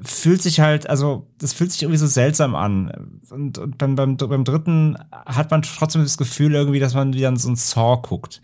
fühlt 0.01 0.41
sich 0.41 0.59
halt, 0.59 0.89
also 0.89 1.27
das 1.39 1.53
fühlt 1.53 1.71
sich 1.71 1.81
irgendwie 1.81 1.97
so 1.97 2.07
seltsam 2.07 2.55
an. 2.55 3.21
Und, 3.29 3.57
und 3.57 3.77
beim, 3.77 3.95
beim, 3.95 4.17
beim 4.17 4.43
dritten 4.43 4.97
hat 5.11 5.51
man 5.51 5.61
trotzdem 5.61 6.03
das 6.03 6.17
Gefühl 6.17 6.53
irgendwie, 6.53 6.79
dass 6.79 6.93
man 6.93 7.13
wieder 7.13 7.29
in 7.29 7.37
so 7.37 7.49
ein 7.49 7.55
Saw 7.55 8.01
guckt. 8.01 8.41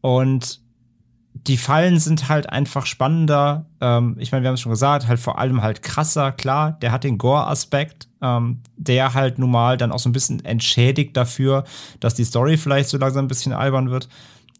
Und 0.00 0.60
die 1.34 1.58
Fallen 1.58 1.98
sind 1.98 2.28
halt 2.28 2.50
einfach 2.50 2.86
spannender. 2.86 3.66
Ähm, 3.80 4.16
ich 4.18 4.32
meine, 4.32 4.42
wir 4.42 4.48
haben 4.48 4.54
es 4.54 4.60
schon 4.60 4.72
gesagt, 4.72 5.06
halt 5.06 5.20
vor 5.20 5.38
allem 5.38 5.62
halt 5.62 5.82
krasser, 5.82 6.32
klar, 6.32 6.72
der 6.80 6.92
hat 6.92 7.04
den 7.04 7.18
Gore-Aspekt, 7.18 8.08
ähm, 8.22 8.62
der 8.76 9.14
halt 9.14 9.38
nun 9.38 9.50
mal 9.50 9.76
dann 9.76 9.92
auch 9.92 9.98
so 9.98 10.08
ein 10.08 10.12
bisschen 10.12 10.44
entschädigt 10.44 11.16
dafür, 11.16 11.64
dass 12.00 12.14
die 12.14 12.24
Story 12.24 12.56
vielleicht 12.56 12.88
so 12.88 12.98
langsam 12.98 13.26
ein 13.26 13.28
bisschen 13.28 13.52
albern 13.52 13.90
wird. 13.90 14.08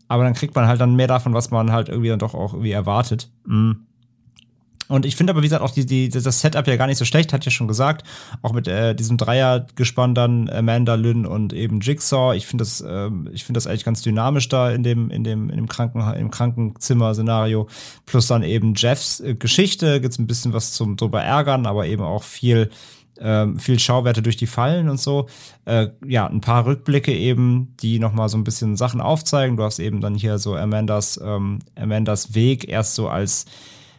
Aber 0.09 0.23
dann 0.25 0.35
kriegt 0.35 0.55
man 0.55 0.69
halt 0.69 0.81
dann 0.81 0.95
mehr 0.95 1.09
davon, 1.09 1.35
was 1.35 1.51
man 1.51 1.73
halt 1.73 1.89
irgendwie 1.89 2.11
dann 2.11 2.19
doch 2.19 2.35
auch 2.35 2.53
irgendwie 2.53 2.73
erwartet. 2.73 3.31
Mhm. 3.47 3.86
Und 4.89 5.05
ich 5.05 5.17
finde 5.17 5.33
aber, 5.33 5.43
wie 5.43 5.47
gesagt, 5.47 5.63
auch 5.63 5.71
die, 5.71 5.85
die, 5.85 6.09
das 6.09 6.41
Setup 6.41 6.67
ja 6.67 6.77
gar 6.77 6.87
nicht 6.87 6.99
so 6.99 7.05
schlecht, 7.05 7.33
hat 7.33 7.45
ja 7.45 7.51
schon 7.51 7.69
gesagt. 7.69 8.07
Auch 8.43 8.53
mit 8.53 8.69
äh, 8.69 8.95
diesem 8.95 9.17
Dreiergespann 9.17 10.15
dann 10.15 10.49
Amanda, 10.49 10.95
Lynn 10.95 11.27
und 11.27 11.53
eben 11.53 11.81
Jigsaw. 11.81 12.37
Ich 12.37 12.47
finde 12.47 12.63
das, 12.63 12.81
äh, 12.81 13.11
ich 13.33 13.45
finde 13.45 13.59
das 13.59 13.67
eigentlich 13.67 13.85
ganz 13.85 14.03
dynamisch 14.03 14.49
da 14.49 14.71
in 14.71 14.83
dem, 14.83 15.11
in 15.11 15.25
dem, 15.25 15.51
in 15.51 15.57
dem 15.57 15.69
Kranken, 15.69 16.01
im 16.15 16.31
Krankenzimmer-Szenario. 16.31 17.69
Plus 18.07 18.29
dann 18.29 18.43
eben 18.43 18.75
Jeffs 18.77 19.21
äh, 19.21 19.35
Geschichte, 19.35 20.01
gibt's 20.01 20.19
ein 20.19 20.27
bisschen 20.27 20.53
was 20.53 20.73
zum 20.73 20.97
drüber 20.97 21.23
ärgern, 21.23 21.67
aber 21.67 21.87
eben 21.87 22.03
auch 22.03 22.23
viel, 22.23 22.71
ähm, 23.19 23.59
viel 23.59 23.81
Schauwerte 23.81 24.23
durch 24.23 24.37
die 24.37 24.47
Fallen 24.47 24.89
und 24.89 25.01
so. 25.01 25.27
Äh, 25.65 25.89
ja, 26.07 26.27
ein 26.27 26.41
paar 26.41 26.65
Rückblicke 26.65 27.13
eben, 27.13 27.75
die 27.81 27.99
nochmal 27.99 28.29
so 28.29 28.39
ein 28.39 28.45
bisschen 28.45 28.77
Sachen 28.77 29.01
aufzeigen. 29.01 29.57
Du 29.57 29.65
hast 29.65 29.81
eben 29.81 30.01
dann 30.01 30.15
hier 30.15 30.39
so 30.39 30.55
Amandas, 30.55 31.21
ähm, 31.23 31.59
Amandas 31.75 32.35
Weg 32.35 32.69
erst 32.69 32.95
so 32.95 33.09
als 33.09 33.47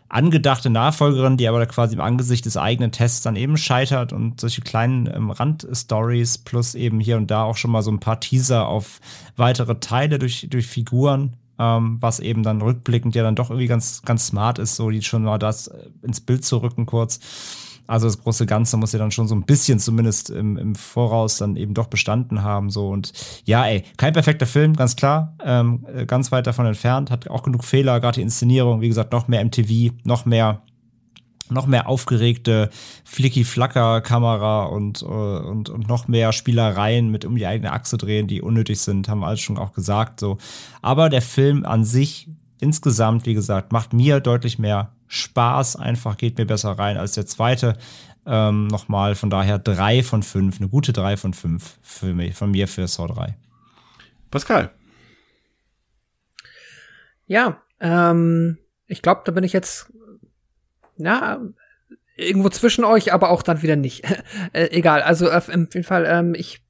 angedachte 0.09 0.69
Nachfolgerin, 0.69 1.37
die 1.37 1.47
aber 1.47 1.65
quasi 1.65 1.95
im 1.95 2.01
Angesicht 2.01 2.45
des 2.45 2.57
eigenen 2.57 2.91
Tests 2.91 3.21
dann 3.21 3.35
eben 3.35 3.57
scheitert 3.57 4.13
und 4.13 4.39
solche 4.39 4.61
kleinen 4.61 5.07
ähm, 5.07 5.31
Randstories 5.31 6.37
plus 6.37 6.75
eben 6.75 6.99
hier 6.99 7.17
und 7.17 7.29
da 7.29 7.43
auch 7.43 7.57
schon 7.57 7.71
mal 7.71 7.81
so 7.81 7.91
ein 7.91 7.99
paar 7.99 8.19
Teaser 8.19 8.67
auf 8.67 8.99
weitere 9.35 9.79
Teile 9.79 10.19
durch, 10.19 10.47
durch 10.49 10.67
Figuren, 10.67 11.33
ähm, 11.59 11.97
was 11.99 12.19
eben 12.19 12.43
dann 12.43 12.61
rückblickend 12.61 13.15
ja 13.15 13.23
dann 13.23 13.35
doch 13.35 13.49
irgendwie 13.49 13.67
ganz, 13.67 14.01
ganz 14.03 14.27
smart 14.27 14.59
ist, 14.59 14.75
so 14.75 14.89
die 14.89 15.01
schon 15.01 15.23
mal 15.23 15.39
das 15.39 15.67
äh, 15.67 15.89
ins 16.03 16.21
Bild 16.21 16.45
zu 16.45 16.57
rücken 16.57 16.85
kurz. 16.85 17.19
Also 17.87 18.07
das 18.07 18.21
große 18.21 18.45
Ganze 18.45 18.77
muss 18.77 18.91
ja 18.91 18.99
dann 18.99 19.11
schon 19.11 19.27
so 19.27 19.35
ein 19.35 19.43
bisschen 19.43 19.79
zumindest 19.79 20.29
im, 20.29 20.57
im 20.57 20.75
Voraus 20.75 21.37
dann 21.37 21.55
eben 21.55 21.73
doch 21.73 21.87
bestanden 21.87 22.43
haben. 22.43 22.69
So 22.69 22.89
und 22.89 23.13
ja, 23.45 23.65
ey, 23.65 23.83
kein 23.95 24.13
perfekter 24.13 24.45
Film, 24.45 24.75
ganz 24.75 24.95
klar, 24.95 25.35
ähm, 25.43 25.85
äh, 25.95 26.05
ganz 26.05 26.31
weit 26.31 26.47
davon 26.47 26.65
entfernt, 26.65 27.09
hat 27.09 27.29
auch 27.29 27.43
genug 27.43 27.63
Fehler, 27.63 27.99
gerade 27.99 28.15
die 28.15 28.21
Inszenierung, 28.21 28.81
wie 28.81 28.89
gesagt, 28.89 29.13
noch 29.13 29.27
mehr 29.27 29.43
MTV, 29.43 29.93
noch 30.03 30.25
mehr 30.25 30.61
noch 31.49 31.65
mehr 31.65 31.87
aufgeregte 31.87 32.69
Flicky-Flacker-Kamera 33.05 34.65
und, 34.65 35.01
äh, 35.01 35.05
und, 35.05 35.69
und 35.69 35.87
noch 35.87 36.09
mehr 36.09 36.33
Spielereien 36.33 37.09
mit 37.09 37.23
um 37.23 37.37
die 37.37 37.45
eigene 37.45 37.71
Achse 37.71 37.97
drehen, 37.97 38.27
die 38.27 38.41
unnötig 38.41 38.81
sind, 38.81 39.07
haben 39.07 39.21
wir 39.21 39.27
alles 39.27 39.39
schon 39.39 39.57
auch 39.57 39.71
gesagt. 39.71 40.19
So. 40.19 40.37
Aber 40.81 41.09
der 41.09 41.21
Film 41.21 41.65
an 41.65 41.85
sich 41.85 42.29
insgesamt, 42.59 43.25
wie 43.25 43.33
gesagt, 43.33 43.71
macht 43.71 43.93
mir 43.93 44.19
deutlich 44.19 44.59
mehr 44.59 44.91
Spaß, 45.07 45.75
einfach 45.77 46.17
geht 46.17 46.37
mir 46.37 46.45
besser 46.45 46.71
rein 46.71 46.97
als 46.97 47.13
der 47.13 47.25
zweite. 47.25 47.77
Ähm, 48.25 48.67
nochmal, 48.67 49.15
von 49.15 49.29
daher 49.29 49.57
drei 49.57 50.03
von 50.03 50.21
fünf, 50.21 50.59
eine 50.59 50.67
gute 50.67 50.91
drei 50.91 51.15
von 51.15 51.33
fünf 51.33 51.77
für 51.81 52.13
mich, 52.13 52.35
von 52.35 52.51
mir 52.51 52.67
für 52.67 52.87
Saw 52.87 53.07
3. 53.07 53.37
Pascal. 54.29 54.71
Ja, 57.25 57.61
ähm, 57.79 58.57
ich 58.85 59.01
glaube, 59.01 59.21
da 59.23 59.31
bin 59.31 59.45
ich 59.45 59.53
jetzt, 59.53 59.93
na, 60.97 61.39
irgendwo 62.17 62.49
zwischen 62.49 62.83
euch, 62.83 63.13
aber 63.13 63.29
auch 63.29 63.43
dann 63.43 63.61
wieder 63.61 63.75
nicht. 63.75 64.03
äh, 64.53 64.69
egal, 64.71 65.01
also 65.01 65.31
auf 65.31 65.47
jeden 65.47 65.83
Fall, 65.83 66.05
ähm, 66.05 66.33
ich 66.35 66.61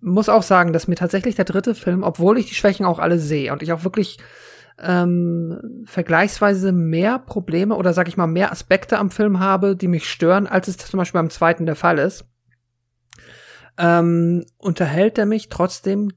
muss 0.00 0.28
auch 0.28 0.42
sagen, 0.42 0.72
dass 0.72 0.88
mir 0.88 0.96
tatsächlich 0.96 1.36
der 1.36 1.44
dritte 1.44 1.74
Film, 1.74 2.02
obwohl 2.02 2.38
ich 2.38 2.48
die 2.48 2.54
Schwächen 2.54 2.84
auch 2.84 2.98
alle 2.98 3.18
sehe 3.18 3.52
und 3.52 3.62
ich 3.62 3.72
auch 3.72 3.84
wirklich 3.84 4.18
ähm, 4.78 5.84
vergleichsweise 5.84 6.72
mehr 6.72 7.18
Probleme 7.18 7.76
oder 7.76 7.92
sag 7.92 8.08
ich 8.08 8.16
mal 8.16 8.26
mehr 8.26 8.52
Aspekte 8.52 8.98
am 8.98 9.10
Film 9.10 9.40
habe, 9.40 9.76
die 9.76 9.88
mich 9.88 10.08
stören, 10.08 10.46
als 10.46 10.68
es 10.68 10.76
zum 10.76 10.98
Beispiel 10.98 11.20
beim 11.20 11.30
zweiten 11.30 11.66
der 11.66 11.76
Fall 11.76 11.98
ist, 11.98 12.24
ähm, 13.78 14.44
unterhält 14.58 15.18
er 15.18 15.26
mich 15.26 15.48
trotzdem 15.48 16.10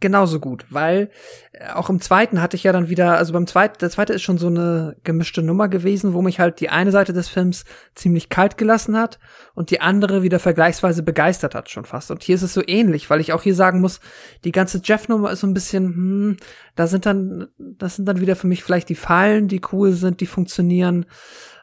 genauso 0.00 0.40
gut, 0.40 0.64
weil 0.70 1.10
äh, 1.52 1.70
auch 1.72 1.90
im 1.90 2.00
zweiten 2.00 2.40
hatte 2.40 2.56
ich 2.56 2.64
ja 2.64 2.72
dann 2.72 2.88
wieder, 2.88 3.16
also 3.16 3.32
beim 3.32 3.46
zweiten, 3.46 3.78
der 3.80 3.90
zweite 3.90 4.12
ist 4.12 4.22
schon 4.22 4.38
so 4.38 4.46
eine 4.46 4.96
gemischte 5.04 5.42
Nummer 5.42 5.68
gewesen, 5.68 6.14
wo 6.14 6.22
mich 6.22 6.40
halt 6.40 6.60
die 6.60 6.70
eine 6.70 6.92
Seite 6.92 7.12
des 7.12 7.28
Films 7.28 7.64
ziemlich 7.94 8.28
kalt 8.28 8.58
gelassen 8.58 8.96
hat 8.96 9.18
und 9.54 9.70
die 9.70 9.80
andere 9.80 10.22
wieder 10.22 10.38
vergleichsweise 10.38 11.02
begeistert 11.02 11.54
hat 11.54 11.70
schon 11.70 11.84
fast. 11.84 12.10
Und 12.10 12.22
hier 12.22 12.34
ist 12.34 12.42
es 12.42 12.54
so 12.54 12.62
ähnlich, 12.66 13.10
weil 13.10 13.20
ich 13.20 13.32
auch 13.32 13.42
hier 13.42 13.54
sagen 13.54 13.80
muss, 13.80 14.00
die 14.44 14.52
ganze 14.52 14.80
Jeff-Nummer 14.82 15.30
ist 15.32 15.40
so 15.40 15.46
ein 15.46 15.54
bisschen, 15.54 15.84
hm, 15.86 16.36
da 16.76 16.86
sind 16.86 17.06
dann, 17.06 17.48
das 17.58 17.96
sind 17.96 18.06
dann 18.06 18.20
wieder 18.20 18.36
für 18.36 18.46
mich 18.46 18.62
vielleicht 18.62 18.88
die 18.88 18.94
Fallen, 18.94 19.48
die 19.48 19.60
cool 19.72 19.92
sind, 19.92 20.20
die 20.20 20.26
funktionieren. 20.26 21.06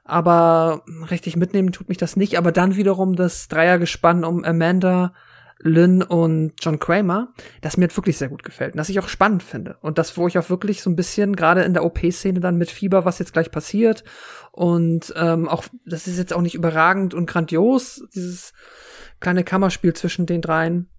Aber 0.08 0.84
richtig 1.10 1.36
mitnehmen 1.36 1.72
tut 1.72 1.90
mich 1.90 1.98
das 1.98 2.16
nicht. 2.16 2.38
Aber 2.38 2.52
dann 2.52 2.76
wiederum 2.76 3.16
das 3.16 3.48
Dreiergespann 3.48 4.24
um 4.24 4.44
Amanda, 4.44 5.14
Lynn 5.60 6.04
und 6.04 6.54
John 6.60 6.80
Kramer, 6.80 7.34
das 7.62 7.78
mir 7.78 7.90
wirklich 7.96 8.18
sehr 8.18 8.30
gut 8.30 8.44
gefällt 8.44 8.74
und 8.74 8.78
das 8.78 8.90
ich 8.90 9.00
auch 9.00 9.08
spannend 9.08 9.42
finde. 9.42 9.78
Und 9.82 9.98
das, 9.98 10.18
wo 10.18 10.28
ich 10.28 10.38
auch 10.38 10.50
wirklich 10.50 10.82
so 10.82 10.90
ein 10.90 10.96
bisschen 10.96 11.36
gerade 11.36 11.64
in 11.64 11.74
der 11.74 11.86
OP-Szene 11.86 12.40
dann 12.40 12.58
mit 12.58 12.70
Fieber, 12.70 13.06
was 13.06 13.20
jetzt 13.20 13.34
gleich 13.34 13.52
passiert. 13.52 14.04
Und 14.52 15.14
ähm, 15.16 15.48
auch, 15.48 15.64
das 15.86 16.08
ist 16.08 16.18
jetzt 16.18 16.34
auch 16.34 16.42
nicht 16.42 16.56
überragend 16.56 17.14
und 17.14 17.26
grandios, 17.26 18.04
dieses 18.14 18.54
kleine 19.20 19.44
Kammerspiel 19.44 19.94
zwischen 19.94 20.26
den 20.26 20.42
dreien. 20.42 20.90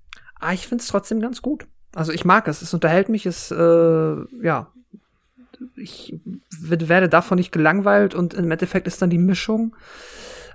Aber 0.40 0.52
ich 0.52 0.66
finde 0.66 0.82
es 0.82 0.88
trotzdem 0.88 1.20
ganz 1.20 1.42
gut. 1.42 1.66
Also 1.94 2.12
ich 2.12 2.24
mag 2.24 2.48
es, 2.48 2.62
es 2.62 2.74
unterhält 2.74 3.08
mich, 3.08 3.26
es, 3.26 3.50
äh, 3.50 4.16
ja, 4.42 4.72
ich 5.76 6.18
werde 6.60 7.08
davon 7.08 7.36
nicht 7.36 7.52
gelangweilt 7.52 8.14
und 8.14 8.34
im 8.34 8.50
Endeffekt 8.50 8.86
ist 8.86 9.00
dann 9.00 9.10
die 9.10 9.18
Mischung 9.18 9.74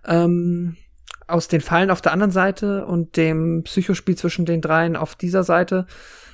ähm, 0.06 0.78
aus 1.28 1.48
den 1.48 1.62
Fallen 1.62 1.92
auf 1.92 2.02
der 2.02 2.12
anderen 2.12 2.32
Seite 2.32 2.86
und 2.86 3.18
dem 3.18 3.64
Psychospiel 3.64 4.18
zwischen 4.18 4.46
den 4.46 4.62
dreien 4.62 4.96
auf 4.96 5.16
dieser 5.16 5.44
Seite 5.44 5.86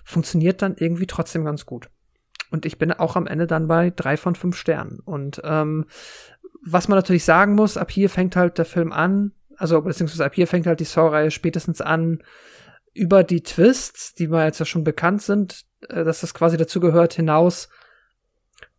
funktioniert 0.03 0.61
dann 0.61 0.75
irgendwie 0.77 1.07
trotzdem 1.07 1.45
ganz 1.45 1.65
gut. 1.65 1.89
Und 2.49 2.65
ich 2.65 2.77
bin 2.77 2.91
auch 2.93 3.15
am 3.15 3.27
Ende 3.27 3.45
dann 3.45 3.67
bei 3.67 3.89
drei 3.89 4.17
von 4.17 4.35
fünf 4.35 4.55
Sternen. 4.55 4.99
Und 4.99 5.41
ähm, 5.43 5.85
was 6.65 6.87
man 6.87 6.97
natürlich 6.97 7.25
sagen 7.25 7.55
muss, 7.55 7.77
ab 7.77 7.91
hier 7.91 8.09
fängt 8.09 8.35
halt 8.35 8.57
der 8.57 8.65
Film 8.65 8.91
an, 8.91 9.33
also 9.57 9.81
beziehungsweise 9.81 10.25
ab 10.25 10.33
hier 10.33 10.47
fängt 10.47 10.67
halt 10.67 10.79
die 10.79 10.85
Saw-Reihe 10.85 11.31
spätestens 11.31 11.81
an, 11.81 12.23
über 12.93 13.23
die 13.23 13.43
Twists, 13.43 14.15
die 14.15 14.27
mir 14.27 14.45
jetzt 14.45 14.59
ja 14.59 14.65
schon 14.65 14.83
bekannt 14.83 15.21
sind, 15.21 15.65
äh, 15.89 16.03
dass 16.03 16.21
das 16.21 16.33
quasi 16.33 16.57
dazu 16.57 16.79
gehört, 16.79 17.13
hinaus 17.13 17.69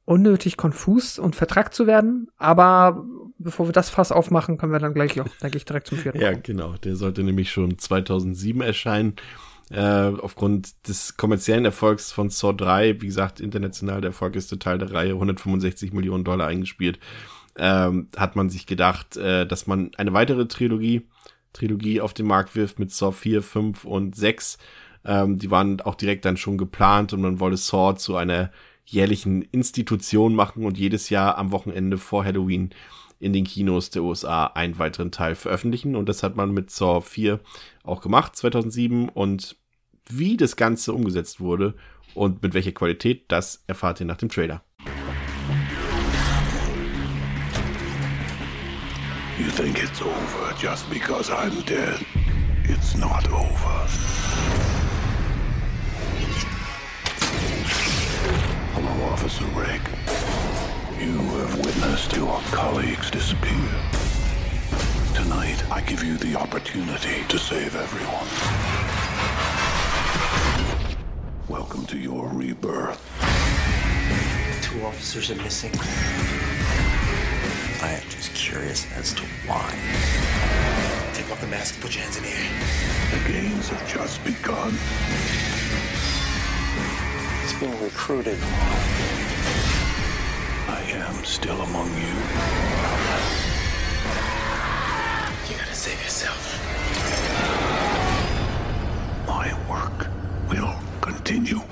unnötig 0.05 0.57
konfus 0.57 1.18
und 1.18 1.36
vertrackt 1.36 1.75
zu 1.75 1.86
werden. 1.86 2.28
Aber 2.36 3.05
bevor 3.39 3.68
wir 3.68 3.73
das 3.73 3.91
Fass 3.91 4.12
aufmachen, 4.12 4.58
können 4.58 4.73
wir 4.73 4.78
dann 4.78 4.94
gleich 4.94 5.20
auch, 5.20 5.28
denke 5.42 5.57
ich, 5.57 5.65
direkt 5.65 5.86
zum 5.86 5.99
vierten. 5.99 6.20
ja, 6.20 6.33
genau. 6.33 6.75
Der 6.84 6.97
sollte 6.97 7.23
nämlich 7.23 7.50
schon 7.50 7.78
2007 7.78 8.60
erscheinen. 8.60 9.15
Äh, 9.70 10.12
aufgrund 10.23 10.89
des 10.89 11.18
kommerziellen 11.18 11.67
Erfolgs 11.67 12.10
von 12.10 12.31
Saw 12.31 12.55
3, 12.55 13.02
wie 13.02 13.07
gesagt, 13.07 13.39
international 13.39 14.00
der 14.00 14.10
erfolgreichste 14.10 14.58
Teil 14.58 14.78
der 14.78 14.92
Reihe, 14.92 15.12
165 15.12 15.92
Millionen 15.92 16.25
Dollar 16.25 16.47
eingespielt, 16.47 16.99
ähm, 17.58 18.08
hat 18.17 18.34
man 18.34 18.49
sich 18.49 18.67
gedacht, 18.67 19.18
äh, 19.18 19.47
dass 19.47 19.67
man 19.67 19.91
eine 19.99 20.15
weitere 20.15 20.47
Trilogie, 20.47 21.07
Trilogie 21.52 22.00
auf 22.00 22.15
den 22.15 22.26
Markt 22.26 22.57
wirft 22.57 22.78
mit 22.78 22.92
Saw 22.92 23.12
4, 23.12 23.42
5 23.42 23.84
und 23.84 24.17
6. 24.17 24.57
Ähm, 25.05 25.39
die 25.39 25.50
waren 25.50 25.81
auch 25.83 25.97
direkt 25.97 26.25
dann 26.25 26.39
schon 26.39 26.57
geplant 26.57 27.12
und 27.12 27.20
man 27.20 27.39
wollte 27.39 27.58
Saw 27.58 27.94
zu 27.97 28.17
einer 28.17 28.50
jährlichen 28.86 29.42
Institution 29.42 30.34
machen 30.34 30.65
und 30.65 30.78
jedes 30.78 31.10
Jahr 31.10 31.36
am 31.36 31.50
Wochenende 31.52 31.99
vor 31.99 32.25
Halloween 32.25 32.70
in 33.20 33.32
den 33.32 33.44
Kinos 33.44 33.90
der 33.90 34.02
USA 34.02 34.47
einen 34.47 34.78
weiteren 34.78 35.10
Teil 35.10 35.34
veröffentlichen. 35.34 35.97
Und 35.97 36.08
das 36.08 36.22
hat 36.22 36.36
man 36.36 36.52
mit 36.52 36.70
Saw 36.70 37.00
4 37.00 37.40
auch 37.82 38.00
gemacht, 38.00 38.36
2007. 38.36 39.08
Und 39.08 39.56
wie 40.08 40.36
das 40.36 40.56
Ganze 40.56 40.92
umgesetzt 40.92 41.40
wurde 41.40 41.74
und 42.14 42.42
mit 42.42 42.55
welcher 42.55 42.72
Qualität, 42.72 43.24
das 43.28 43.64
erfahrt 43.66 44.00
ihr 44.00 44.06
nach 44.06 44.16
dem 44.16 44.28
Trailer. 44.28 44.62
You 49.38 49.50
think 49.50 49.82
it's 49.82 50.02
over 50.02 50.55
just 50.60 50.88
because 50.90 51.30
I'm 51.30 51.64
dead? 51.64 52.05
It's 52.64 52.97
not 52.97 53.28
over. 53.30 53.86
Hello, 58.74 59.12
Officer 59.12 59.47
Rick. 59.56 59.80
You 61.01 61.12
have 61.12 61.65
witnessed 61.65 62.17
your 62.17 62.41
colleagues 62.51 63.09
disappear. 63.09 63.70
Tonight, 65.15 65.65
I 65.70 65.81
give 65.86 66.02
you 66.02 66.17
the 66.17 66.35
opportunity 66.35 67.23
to 67.28 67.39
save 67.39 67.77
everyone. 67.77 68.27
Welcome 71.49 71.86
to 71.86 71.99
your 71.99 72.27
rebirth. 72.31 73.01
Two 74.60 74.85
officers 74.85 75.31
are 75.31 75.36
missing. 75.36 75.70
I 77.81 77.91
am 77.91 78.02
just 78.10 78.35
curious 78.35 78.85
as 78.94 79.12
to 79.15 79.23
why. 79.47 79.70
Take 81.15 81.31
off 81.31 81.41
the 81.41 81.47
mask 81.47 81.75
and 81.75 81.83
put 81.85 81.94
your 81.94 82.02
hands 82.02 82.17
in 82.17 82.25
the 82.25 82.31
air. 82.31 82.51
The 83.12 83.33
games 83.33 83.68
have 83.68 83.89
just 83.89 84.25
begun. 84.25 84.77
He's 87.43 87.60
being 87.60 87.81
recruited. 87.85 88.39
I 90.68 90.82
am 91.08 91.24
still 91.24 91.58
among 91.62 91.88
you. 91.97 92.14
You 95.48 95.56
gotta 95.56 95.74
save 95.74 95.98
yourself. 96.05 96.60
My 99.26 99.55
work 99.66 100.08
will 100.50 100.74
continue. 101.00 101.62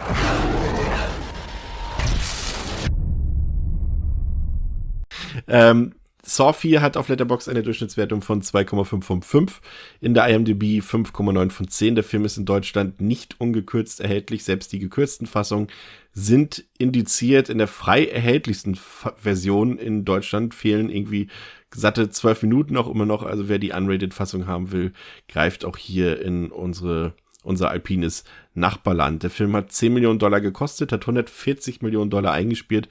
Ähm, 5.47 5.93
Saw 6.23 6.53
4 6.53 6.83
hat 6.83 6.97
auf 6.97 7.09
Letterboxd 7.09 7.49
eine 7.49 7.63
Durchschnittswertung 7.63 8.21
von 8.21 8.43
2,5 8.43 9.03
von 9.03 9.23
5. 9.23 9.61
In 10.01 10.15
der 10.15 10.27
IMDb 10.27 10.81
5,9 10.83 11.51
von 11.51 11.69
10. 11.69 11.95
Der 11.95 12.03
Film 12.03 12.25
ist 12.25 12.37
in 12.37 12.47
Deutschland 12.47 13.01
nicht 13.01 13.41
ungekürzt 13.41 14.01
erhältlich. 14.01 14.43
Selbst 14.43 14.73
die 14.73 14.81
gekürzten 14.81 15.29
Fassungen 15.29 15.69
sind 16.19 16.65
indiziert. 16.79 17.51
In 17.51 17.59
der 17.59 17.69
frei 17.69 18.07
erhältlichsten 18.07 18.75
Version 18.75 19.77
in 19.77 20.07
Deutschland 20.07 20.55
fehlen 20.55 20.89
irgendwie 20.89 21.29
satte 21.75 22.09
12 22.09 22.43
Minuten 22.43 22.77
auch 22.79 22.89
immer 22.89 23.05
noch. 23.05 23.23
Also 23.23 23.51
wer 23.51 23.59
die 23.59 23.73
Unrated-Fassung 23.73 24.47
haben 24.47 24.73
will, 24.73 24.95
greift 25.29 25.67
auch 25.67 25.77
hier 25.77 26.21
in 26.21 26.51
unsere 26.51 27.15
unser 27.43 27.71
alpines 27.71 28.25
Nachbarland. 28.55 29.23
Der 29.23 29.31
Film 29.31 29.55
hat 29.55 29.71
10 29.71 29.93
Millionen 29.95 30.19
Dollar 30.19 30.41
gekostet, 30.41 30.91
hat 30.91 31.03
140 31.03 31.81
Millionen 31.81 32.11
Dollar 32.11 32.33
eingespielt 32.33 32.89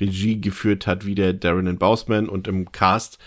Regie 0.00 0.40
geführt 0.40 0.86
hat, 0.86 1.06
wie 1.06 1.14
der 1.14 1.34
Darren 1.34 1.78
Bausman 1.78 2.28
und 2.28 2.48
im 2.48 2.72
Cast 2.72 3.18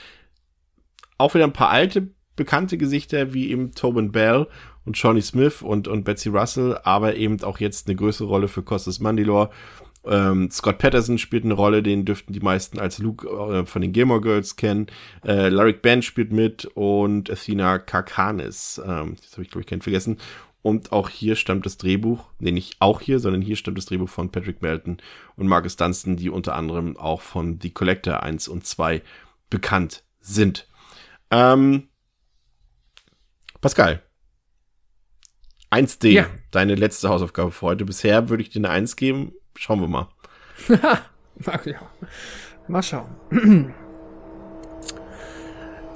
auch 1.18 1.34
wieder 1.36 1.46
ein 1.46 1.54
paar 1.54 1.70
alte, 1.70 2.10
bekannte 2.36 2.78
Gesichter, 2.78 3.34
wie 3.34 3.52
eben 3.52 3.74
Tobin 3.74 4.12
Bell 4.12 4.48
und 4.86 4.98
Shawnee 4.98 5.22
Smith 5.22 5.62
und, 5.62 5.88
und 5.88 6.04
Betsy 6.04 6.30
Russell, 6.30 6.80
aber 6.84 7.16
eben 7.16 7.42
auch 7.44 7.60
jetzt 7.60 7.88
eine 7.88 7.96
größere 7.96 8.28
Rolle 8.28 8.48
für 8.48 8.64
Costas 8.64 9.00
Mandylor. 9.00 9.50
Ähm, 10.06 10.52
Scott 10.52 10.78
Patterson 10.78 11.18
spielt 11.18 11.46
eine 11.46 11.56
Rolle, 11.56 11.82
den 11.82 12.06
dürften 12.06 12.34
die 12.34 12.40
meisten 12.40 12.80
als 12.80 13.00
Luke 13.00 13.28
äh, 13.28 13.66
von 13.66 13.82
den 13.82 13.92
Gilmore 13.92 14.22
Girls 14.22 14.56
kennen. 14.56 14.88
Äh, 15.26 15.50
Larry 15.50 15.74
Ben 15.74 16.02
spielt 16.02 16.32
mit 16.32 16.66
und 16.66 17.30
Athena 17.30 17.80
Karkanis. 17.80 18.80
Ähm, 18.86 19.16
das 19.22 19.34
habe 19.34 19.42
ich, 19.42 19.50
glaube 19.50 19.62
ich, 19.62 19.68
keinen 19.68 19.82
vergessen. 19.82 20.18
Und 20.62 20.92
auch 20.92 21.10
hier 21.10 21.36
stammt 21.36 21.66
das 21.68 21.78
Drehbuch, 21.78 22.32
nee, 22.40 22.52
nicht 22.52 22.78
auch 22.80 23.00
hier, 23.00 23.20
sondern 23.20 23.44
hier 23.44 23.56
stammt 23.56 23.78
das 23.78 23.86
Drehbuch 23.86 24.10
von 24.10 24.32
Patrick 24.32 24.64
Melton 24.64 24.98
und 25.36 25.48
Marcus 25.48 25.76
Dunstan, 25.76 26.16
die 26.18 26.32
unter 26.32 26.56
anderem 26.56 26.98
auch 26.98 27.22
von 27.22 27.60
The 27.62 27.70
Collector 27.70 28.24
1 28.24 28.48
und 28.48 28.66
2 28.66 29.04
bekannt 29.52 30.04
sind. 30.22 30.68
Ähm, 31.30 31.90
Pascal. 33.62 34.02
1D, 35.76 36.10
ja. 36.10 36.26
deine 36.52 36.76
letzte 36.76 37.10
Hausaufgabe 37.10 37.52
für 37.52 37.66
heute. 37.66 37.86
Bisher 37.86 38.30
würde 38.30 38.44
ich 38.44 38.50
dir 38.50 38.60
eine 38.60 38.70
1 38.70 38.96
geben. 38.96 39.34
Schauen 39.56 39.82
wir 39.82 39.88
mal. 39.88 40.08
Ja. 41.66 41.82
Mal 42.70 42.82
schauen. 42.82 43.10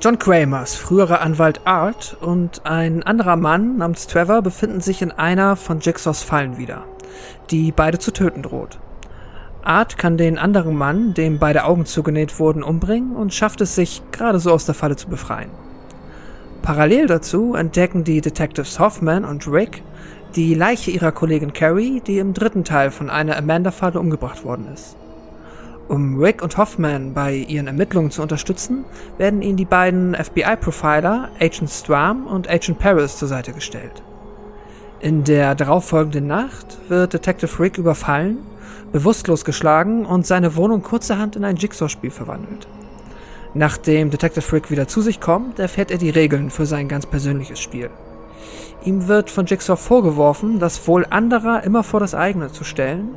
John 0.01 0.19
Kramers 0.19 0.75
früherer 0.75 1.21
Anwalt 1.21 1.65
Art 1.65 2.17
und 2.19 2.65
ein 2.65 3.03
anderer 3.03 3.37
Mann 3.37 3.77
namens 3.77 4.07
Trevor 4.07 4.41
befinden 4.41 4.81
sich 4.81 5.01
in 5.01 5.11
einer 5.11 5.55
von 5.55 5.79
Jigsaws 5.79 6.23
Fallen 6.23 6.57
wieder, 6.57 6.83
die 7.51 7.71
beide 7.71 7.99
zu 7.99 8.11
töten 8.11 8.43
droht. 8.43 8.79
Art 9.61 9.97
kann 9.97 10.17
den 10.17 10.37
anderen 10.37 10.75
Mann, 10.75 11.13
dem 11.13 11.39
beide 11.39 11.63
Augen 11.63 11.85
zugenäht 11.85 12.37
wurden, 12.37 12.63
umbringen 12.63 13.15
und 13.15 13.33
schafft 13.33 13.61
es 13.61 13.75
sich 13.75 14.01
gerade 14.11 14.39
so 14.39 14.51
aus 14.51 14.65
der 14.65 14.75
Falle 14.75 14.97
zu 14.97 15.07
befreien. 15.07 15.51
Parallel 16.61 17.07
dazu 17.07 17.55
entdecken 17.55 18.03
die 18.03 18.21
Detectives 18.21 18.79
Hoffman 18.79 19.25
und 19.25 19.47
Rick 19.47 19.83
die 20.35 20.53
Leiche 20.53 20.91
ihrer 20.91 21.11
Kollegin 21.11 21.53
Carrie, 21.53 22.01
die 22.05 22.19
im 22.19 22.33
dritten 22.33 22.63
Teil 22.63 22.91
von 22.91 23.09
einer 23.09 23.37
Amanda-Falle 23.37 23.99
umgebracht 23.99 24.43
worden 24.43 24.67
ist. 24.73 24.95
Um 25.87 26.19
Rick 26.19 26.43
und 26.43 26.55
Hoffman 26.57 27.15
bei 27.15 27.33
ihren 27.33 27.65
Ermittlungen 27.65 28.11
zu 28.11 28.21
unterstützen, 28.21 28.85
werden 29.17 29.41
ihnen 29.41 29.57
die 29.57 29.65
beiden 29.65 30.13
FBI-Profiler 30.13 31.29
Agent 31.39 31.71
Stram 31.71 32.27
und 32.27 32.47
Agent 32.47 32.77
Paris 32.77 33.17
zur 33.17 33.27
Seite 33.27 33.53
gestellt. 33.53 34.03
In 34.99 35.23
der 35.23 35.55
darauffolgenden 35.55 36.27
Nacht 36.27 36.77
wird 36.89 37.13
Detective 37.13 37.59
Rick 37.59 37.79
überfallen, 37.79 38.37
bewusstlos 38.91 39.45
geschlagen 39.45 40.05
und 40.05 40.27
seine 40.27 40.55
Wohnung 40.55 40.83
kurzerhand 40.83 41.35
in 41.35 41.43
ein 41.43 41.55
Jigsaw-Spiel 41.55 42.11
verwandelt. 42.11 42.67
Nachdem 43.53 44.11
Detective 44.11 44.53
Rick 44.53 44.69
wieder 44.69 44.87
zu 44.87 45.01
sich 45.01 45.19
kommt, 45.19 45.59
erfährt 45.59 45.91
er 45.91 45.97
die 45.97 46.11
Regeln 46.11 46.51
für 46.51 46.65
sein 46.65 46.87
ganz 46.87 47.05
persönliches 47.05 47.59
Spiel. 47.59 47.89
Ihm 48.83 49.07
wird 49.07 49.29
von 49.29 49.45
Jigsaw 49.45 49.75
vorgeworfen, 49.75 50.59
das 50.59 50.87
Wohl 50.87 51.05
anderer 51.09 51.63
immer 51.63 51.83
vor 51.83 51.99
das 51.99 52.13
eigene 52.13 52.51
zu 52.51 52.63
stellen 52.63 53.09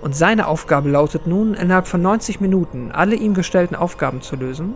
und 0.00 0.16
seine 0.16 0.48
Aufgabe 0.48 0.88
lautet 0.88 1.26
nun, 1.26 1.54
innerhalb 1.54 1.86
von 1.86 2.02
90 2.02 2.40
Minuten 2.40 2.90
alle 2.92 3.14
ihm 3.16 3.34
gestellten 3.34 3.74
Aufgaben 3.74 4.22
zu 4.22 4.36
lösen. 4.36 4.74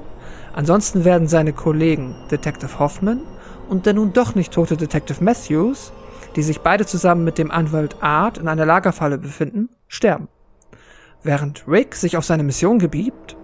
Ansonsten 0.53 1.05
werden 1.05 1.29
seine 1.29 1.53
Kollegen 1.53 2.15
Detective 2.31 2.79
Hoffman 2.79 3.23
und 3.69 3.87
der 3.87 3.95
nun 3.95 4.13
doch 4.13 4.35
nicht 4.35 4.53
tote 4.53 4.77
Detective 4.77 5.23
Matthews, 5.23 5.93
die 6.37 6.43
sich 6.43 6.61
beide 6.61 6.87
zusammen 6.87 7.25
mit 7.25 7.39
dem 7.39 7.51
Anwalt 7.51 7.97
Art 8.03 8.39
in 8.39 8.49
einer 8.49 8.67
Lagerfalle 8.67 9.19
befinden, 9.19 9.69
sterben. 9.89 10.29
Während 11.23 11.65
Rick 11.69 11.95
sich 11.97 12.17
auf 12.17 12.25
seine 12.25 12.43
Mission 12.43 12.79
gebibt, 12.79 13.37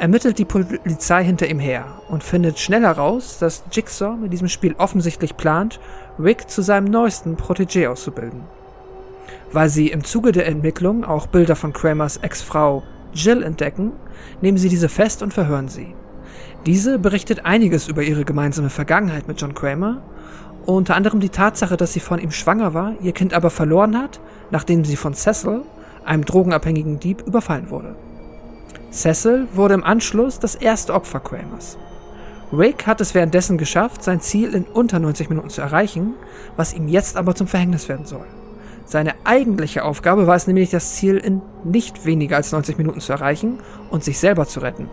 ermittelt 0.00 0.38
die 0.38 0.46
Polizei 0.46 1.22
hinter 1.22 1.46
ihm 1.46 1.58
her 1.58 1.84
und 2.08 2.24
findet 2.24 2.58
schnell 2.58 2.82
heraus, 2.82 3.38
dass 3.38 3.64
Jigsaw 3.70 4.16
mit 4.16 4.32
diesem 4.32 4.48
Spiel 4.48 4.74
offensichtlich 4.78 5.36
plant, 5.36 5.78
Rick 6.18 6.48
zu 6.48 6.62
seinem 6.62 6.86
neuesten 6.86 7.36
Protégé 7.36 7.86
auszubilden. 7.86 8.40
Weil 9.52 9.68
sie 9.68 9.88
im 9.88 10.02
Zuge 10.02 10.32
der 10.32 10.46
Entwicklung 10.46 11.04
auch 11.04 11.26
Bilder 11.26 11.54
von 11.54 11.74
Kramers 11.74 12.16
Ex-Frau 12.16 12.82
Jill 13.12 13.42
entdecken, 13.42 13.92
nehmen 14.40 14.56
sie 14.56 14.70
diese 14.70 14.88
fest 14.88 15.22
und 15.22 15.34
verhören 15.34 15.68
sie. 15.68 15.94
Diese 16.64 16.98
berichtet 16.98 17.44
einiges 17.44 17.86
über 17.86 18.02
ihre 18.02 18.24
gemeinsame 18.24 18.70
Vergangenheit 18.70 19.28
mit 19.28 19.38
John 19.38 19.54
Kramer, 19.54 20.00
unter 20.64 20.96
anderem 20.96 21.20
die 21.20 21.28
Tatsache, 21.28 21.76
dass 21.76 21.92
sie 21.92 22.00
von 22.00 22.20
ihm 22.20 22.30
schwanger 22.30 22.72
war, 22.72 22.94
ihr 23.02 23.12
Kind 23.12 23.34
aber 23.34 23.50
verloren 23.50 23.98
hat, 23.98 24.18
nachdem 24.50 24.86
sie 24.86 24.96
von 24.96 25.12
Cecil, 25.12 25.62
einem 26.06 26.24
drogenabhängigen 26.24 27.00
Dieb, 27.00 27.22
überfallen 27.26 27.68
wurde. 27.68 27.96
Cecil 28.90 29.46
wurde 29.54 29.74
im 29.74 29.84
Anschluss 29.84 30.38
das 30.40 30.56
erste 30.56 30.94
Opfer 30.94 31.20
Kramers. 31.20 31.78
Rick 32.52 32.86
hat 32.88 33.00
es 33.00 33.14
währenddessen 33.14 33.58
geschafft, 33.58 34.02
sein 34.02 34.20
Ziel 34.20 34.54
in 34.54 34.64
unter 34.64 34.98
90 34.98 35.28
Minuten 35.28 35.50
zu 35.50 35.60
erreichen, 35.60 36.14
was 36.56 36.74
ihm 36.74 36.88
jetzt 36.88 37.16
aber 37.16 37.36
zum 37.36 37.46
Verhängnis 37.46 37.88
werden 37.88 38.06
soll. 38.06 38.26
Seine 38.84 39.14
eigentliche 39.22 39.84
Aufgabe 39.84 40.26
war 40.26 40.34
es 40.34 40.48
nämlich, 40.48 40.70
das 40.70 40.96
Ziel 40.96 41.16
in 41.16 41.42
nicht 41.62 42.04
weniger 42.04 42.36
als 42.36 42.50
90 42.50 42.76
Minuten 42.76 43.00
zu 43.00 43.12
erreichen 43.12 43.60
und 43.88 44.02
sich 44.02 44.18
selber 44.18 44.46
zu 44.46 44.58
retten. 44.58 44.88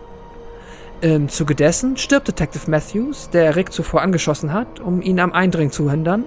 Im 1.00 1.28
Zuge 1.28 1.56
dessen 1.56 1.96
stirbt 1.96 2.28
Detective 2.28 2.70
Matthews, 2.70 3.30
der 3.30 3.56
Rick 3.56 3.72
zuvor 3.72 4.02
angeschossen 4.02 4.52
hat, 4.52 4.78
um 4.78 5.02
ihn 5.02 5.18
am 5.18 5.32
Eindringen 5.32 5.72
zu 5.72 5.90
hindern, 5.90 6.24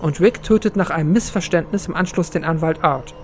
und 0.00 0.20
Rick 0.20 0.42
tötet 0.42 0.76
nach 0.76 0.88
einem 0.88 1.12
Missverständnis 1.12 1.86
im 1.86 1.94
Anschluss 1.94 2.30
den 2.30 2.44
Anwalt 2.44 2.82
Art. 2.82 3.14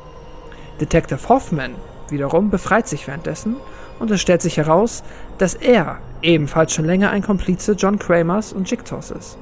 Detective 0.78 1.26
Hoffman 1.30 1.74
wiederum 2.10 2.50
befreit 2.50 2.86
sich 2.88 3.06
währenddessen 3.06 3.56
und 3.98 4.10
es 4.10 4.20
stellt 4.20 4.42
sich 4.42 4.56
heraus, 4.56 5.02
dass 5.38 5.54
er 5.54 5.98
ebenfalls 6.22 6.72
schon 6.72 6.84
länger 6.84 7.10
ein 7.10 7.22
Komplize 7.22 7.72
John 7.72 7.98
Kramers 7.98 8.52
und 8.52 8.70
Jigsaws 8.70 9.10
ist. 9.10 9.38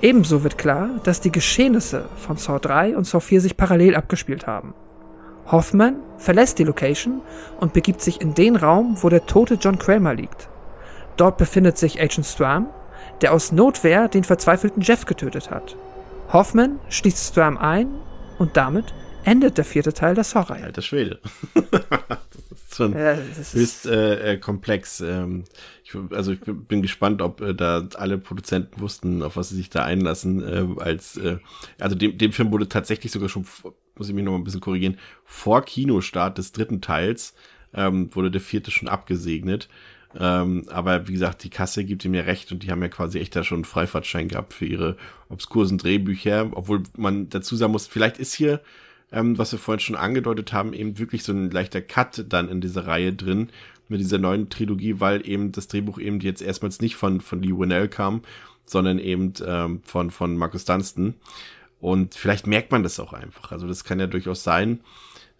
Ebenso 0.00 0.44
wird 0.44 0.58
klar, 0.58 0.90
dass 1.02 1.20
die 1.20 1.32
Geschehnisse 1.32 2.08
von 2.16 2.36
Saw 2.36 2.58
3 2.60 2.96
und 2.96 3.04
Saw 3.04 3.20
4 3.20 3.40
sich 3.40 3.56
parallel 3.56 3.96
abgespielt 3.96 4.46
haben. 4.46 4.74
Hoffman 5.50 5.96
verlässt 6.18 6.58
die 6.58 6.64
Location 6.64 7.22
und 7.58 7.72
begibt 7.72 8.00
sich 8.00 8.20
in 8.20 8.34
den 8.34 8.54
Raum, 8.54 8.96
wo 9.00 9.08
der 9.08 9.26
tote 9.26 9.54
John 9.54 9.78
Kramer 9.78 10.14
liegt. 10.14 10.48
Dort 11.16 11.36
befindet 11.36 11.78
sich 11.78 12.00
Agent 12.00 12.26
Stram, 12.26 12.68
der 13.22 13.32
aus 13.32 13.50
Notwehr 13.50 14.08
den 14.08 14.24
verzweifelten 14.24 14.82
Jeff 14.82 15.04
getötet 15.04 15.50
hat. 15.50 15.74
Hoffman 16.32 16.78
schließt 16.90 17.32
Stram 17.32 17.56
ein 17.56 17.88
und 18.38 18.56
damit 18.56 18.94
endet 19.24 19.58
der 19.58 19.64
vierte 19.64 19.92
Teil 19.92 20.14
der 20.14 20.24
Saw-Reihe. 20.24 20.64
Alter 20.64 20.82
Schwede. 20.82 21.18
schon 22.78 22.92
ja, 22.94 23.18
höchst 23.52 23.86
äh, 23.86 24.32
äh, 24.32 24.36
komplex. 24.38 25.00
Ähm, 25.00 25.44
ich, 25.84 25.94
also 26.10 26.32
ich 26.32 26.40
bin 26.40 26.80
gespannt, 26.80 27.20
ob 27.20 27.40
äh, 27.40 27.54
da 27.54 27.86
alle 27.94 28.18
Produzenten 28.18 28.80
wussten, 28.80 29.22
auf 29.22 29.36
was 29.36 29.50
sie 29.50 29.56
sich 29.56 29.70
da 29.70 29.84
einlassen. 29.84 30.42
Äh, 30.42 30.82
als 30.82 31.16
äh, 31.16 31.38
also 31.78 31.94
dem, 31.94 32.16
dem 32.16 32.32
Film 32.32 32.50
wurde 32.50 32.68
tatsächlich 32.68 33.12
sogar 33.12 33.28
schon, 33.28 33.44
muss 33.96 34.08
ich 34.08 34.14
mich 34.14 34.24
noch 34.24 34.32
mal 34.32 34.38
ein 34.38 34.44
bisschen 34.44 34.60
korrigieren, 34.60 34.98
vor 35.24 35.62
Kinostart 35.62 36.38
des 36.38 36.52
dritten 36.52 36.80
Teils 36.80 37.34
ähm, 37.74 38.14
wurde 38.14 38.30
der 38.30 38.40
vierte 38.40 38.70
schon 38.70 38.88
abgesegnet. 38.88 39.68
Ähm, 40.18 40.64
aber 40.68 41.06
wie 41.06 41.12
gesagt, 41.12 41.44
die 41.44 41.50
Kasse 41.50 41.84
gibt 41.84 42.04
ihm 42.04 42.14
ja 42.14 42.22
recht 42.22 42.50
und 42.50 42.62
die 42.62 42.70
haben 42.70 42.80
ja 42.80 42.88
quasi 42.88 43.18
echt 43.18 43.36
da 43.36 43.44
schon 43.44 43.58
einen 43.58 43.64
Freifahrtschein 43.64 44.28
gehabt 44.28 44.54
für 44.54 44.64
ihre 44.64 44.96
obskursen 45.28 45.76
Drehbücher, 45.76 46.48
obwohl 46.52 46.82
man 46.96 47.28
dazu 47.28 47.56
sagen 47.56 47.72
muss, 47.72 47.86
vielleicht 47.86 48.18
ist 48.18 48.32
hier 48.32 48.60
ähm, 49.12 49.38
was 49.38 49.52
wir 49.52 49.58
vorhin 49.58 49.80
schon 49.80 49.96
angedeutet 49.96 50.52
haben, 50.52 50.72
eben 50.72 50.98
wirklich 50.98 51.22
so 51.22 51.32
ein 51.32 51.50
leichter 51.50 51.80
Cut 51.80 52.24
dann 52.28 52.48
in 52.48 52.60
dieser 52.60 52.86
Reihe 52.86 53.12
drin 53.12 53.50
mit 53.88 54.00
dieser 54.00 54.18
neuen 54.18 54.50
Trilogie, 54.50 55.00
weil 55.00 55.26
eben 55.26 55.52
das 55.52 55.68
Drehbuch 55.68 55.98
eben 55.98 56.20
jetzt 56.20 56.42
erstmals 56.42 56.80
nicht 56.80 56.96
von, 56.96 57.20
von 57.20 57.42
Lee 57.42 57.56
Winnell 57.56 57.88
kam, 57.88 58.22
sondern 58.64 58.98
eben 58.98 59.32
ähm, 59.44 59.80
von, 59.82 60.10
von 60.10 60.36
Marcus 60.36 60.64
Dunstan. 60.64 61.14
Und 61.80 62.14
vielleicht 62.14 62.46
merkt 62.46 62.70
man 62.70 62.82
das 62.82 63.00
auch 63.00 63.12
einfach. 63.12 63.52
Also 63.52 63.66
das 63.66 63.84
kann 63.84 64.00
ja 64.00 64.06
durchaus 64.06 64.42
sein. 64.42 64.80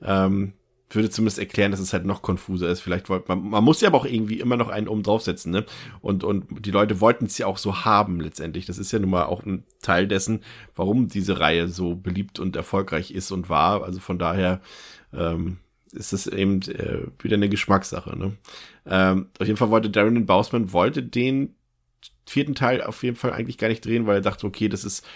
Ähm, 0.03 0.53
würde 0.91 1.11
zumindest 1.11 1.39
erklären, 1.39 1.71
dass 1.71 1.81
es 1.81 1.93
halt 1.93 2.05
noch 2.05 2.23
konfuser 2.23 2.69
ist. 2.69 2.81
Vielleicht 2.81 3.09
wollte 3.09 3.27
man, 3.29 3.51
man 3.51 3.65
muss 3.65 3.81
ja 3.81 3.89
aber 3.89 3.99
auch 3.99 4.07
irgendwie 4.07 4.41
immer 4.41 4.57
noch 4.57 4.69
einen 4.69 4.89
oben 4.89 5.03
draufsetzen, 5.03 5.53
ne? 5.53 5.65
Und, 6.01 6.25
und 6.25 6.47
die 6.65 6.71
Leute 6.71 7.01
wollten 7.01 7.27
es 7.27 7.37
ja 7.39 7.47
auch 7.47 7.59
so 7.59 7.85
haben 7.85 8.21
letztendlich. 8.21 8.67
Das 8.67 8.79
ist 8.79 8.93
ja 8.93 8.99
nun 8.99 9.11
mal 9.11 9.25
auch 9.25 9.45
ein 9.45 9.65
Teil 9.83 10.09
dessen, 10.09 10.41
warum 10.75 11.09
diese 11.09 11.41
Reihe 11.41 11.69
so 11.69 11.95
beliebt 11.95 12.39
und 12.39 12.57
erfolgreich 12.57 13.11
ist 13.11 13.31
und 13.31 13.49
war. 13.49 13.85
Also 13.85 14.01
von 14.01 14.19
daher, 14.19 14.61
ähm, 15.13 15.59
ist 15.93 16.13
es 16.13 16.27
eben 16.27 16.63
äh, 16.63 17.07
wieder 17.23 17.37
eine 17.37 17.49
Geschmackssache, 17.49 18.17
ne? 18.17 18.37
Ähm, 18.87 19.29
auf 19.39 19.47
jeden 19.47 19.57
Fall 19.57 19.71
wollte 19.71 19.91
Darren 19.91 20.27
Bausman 20.27 20.73
wollte 20.73 21.03
den 21.03 21.55
vierten 22.27 22.55
Teil 22.55 22.83
auf 22.83 23.03
jeden 23.03 23.17
Fall 23.17 23.33
eigentlich 23.33 23.59
gar 23.59 23.69
nicht 23.69 23.85
drehen, 23.85 24.07
weil 24.07 24.17
er 24.17 24.23
dachte, 24.23 24.47
okay, 24.47 24.69
das 24.69 24.85
ist 24.85 25.07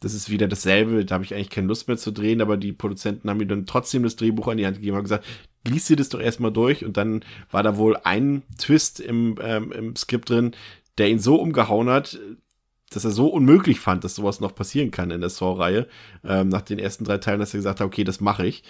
das 0.00 0.14
ist 0.14 0.30
wieder 0.30 0.48
dasselbe, 0.48 1.04
da 1.04 1.14
habe 1.14 1.24
ich 1.24 1.34
eigentlich 1.34 1.50
keine 1.50 1.68
Lust 1.68 1.88
mehr 1.88 1.96
zu 1.96 2.10
drehen, 2.10 2.40
aber 2.40 2.56
die 2.56 2.72
Produzenten 2.72 3.30
haben 3.30 3.38
mir 3.38 3.46
dann 3.46 3.66
trotzdem 3.66 4.02
das 4.02 4.16
Drehbuch 4.16 4.48
an 4.48 4.58
die 4.58 4.66
Hand 4.66 4.76
gegeben 4.76 4.96
und 4.96 5.04
gesagt, 5.04 5.24
lies 5.66 5.86
dir 5.86 5.96
das 5.96 6.10
doch 6.10 6.20
erstmal 6.20 6.52
durch 6.52 6.84
und 6.84 6.96
dann 6.96 7.24
war 7.50 7.62
da 7.62 7.76
wohl 7.76 7.96
ein 8.04 8.42
Twist 8.58 9.00
im, 9.00 9.36
ähm, 9.40 9.72
im 9.72 9.96
Skript 9.96 10.30
drin, 10.30 10.52
der 10.98 11.08
ihn 11.08 11.18
so 11.18 11.36
umgehauen 11.36 11.88
hat, 11.88 12.18
dass 12.90 13.04
er 13.04 13.10
so 13.10 13.26
unmöglich 13.28 13.80
fand, 13.80 14.04
dass 14.04 14.14
sowas 14.14 14.40
noch 14.40 14.54
passieren 14.54 14.90
kann 14.90 15.10
in 15.10 15.20
der 15.20 15.30
Saw-Reihe, 15.30 15.88
ähm, 16.24 16.48
nach 16.48 16.62
den 16.62 16.78
ersten 16.78 17.04
drei 17.04 17.18
Teilen, 17.18 17.40
dass 17.40 17.54
er 17.54 17.58
gesagt 17.58 17.80
hat, 17.80 17.86
okay, 17.86 18.04
das 18.04 18.20
mache 18.20 18.46
ich. 18.46 18.62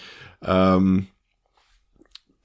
Ähm, 0.43 1.09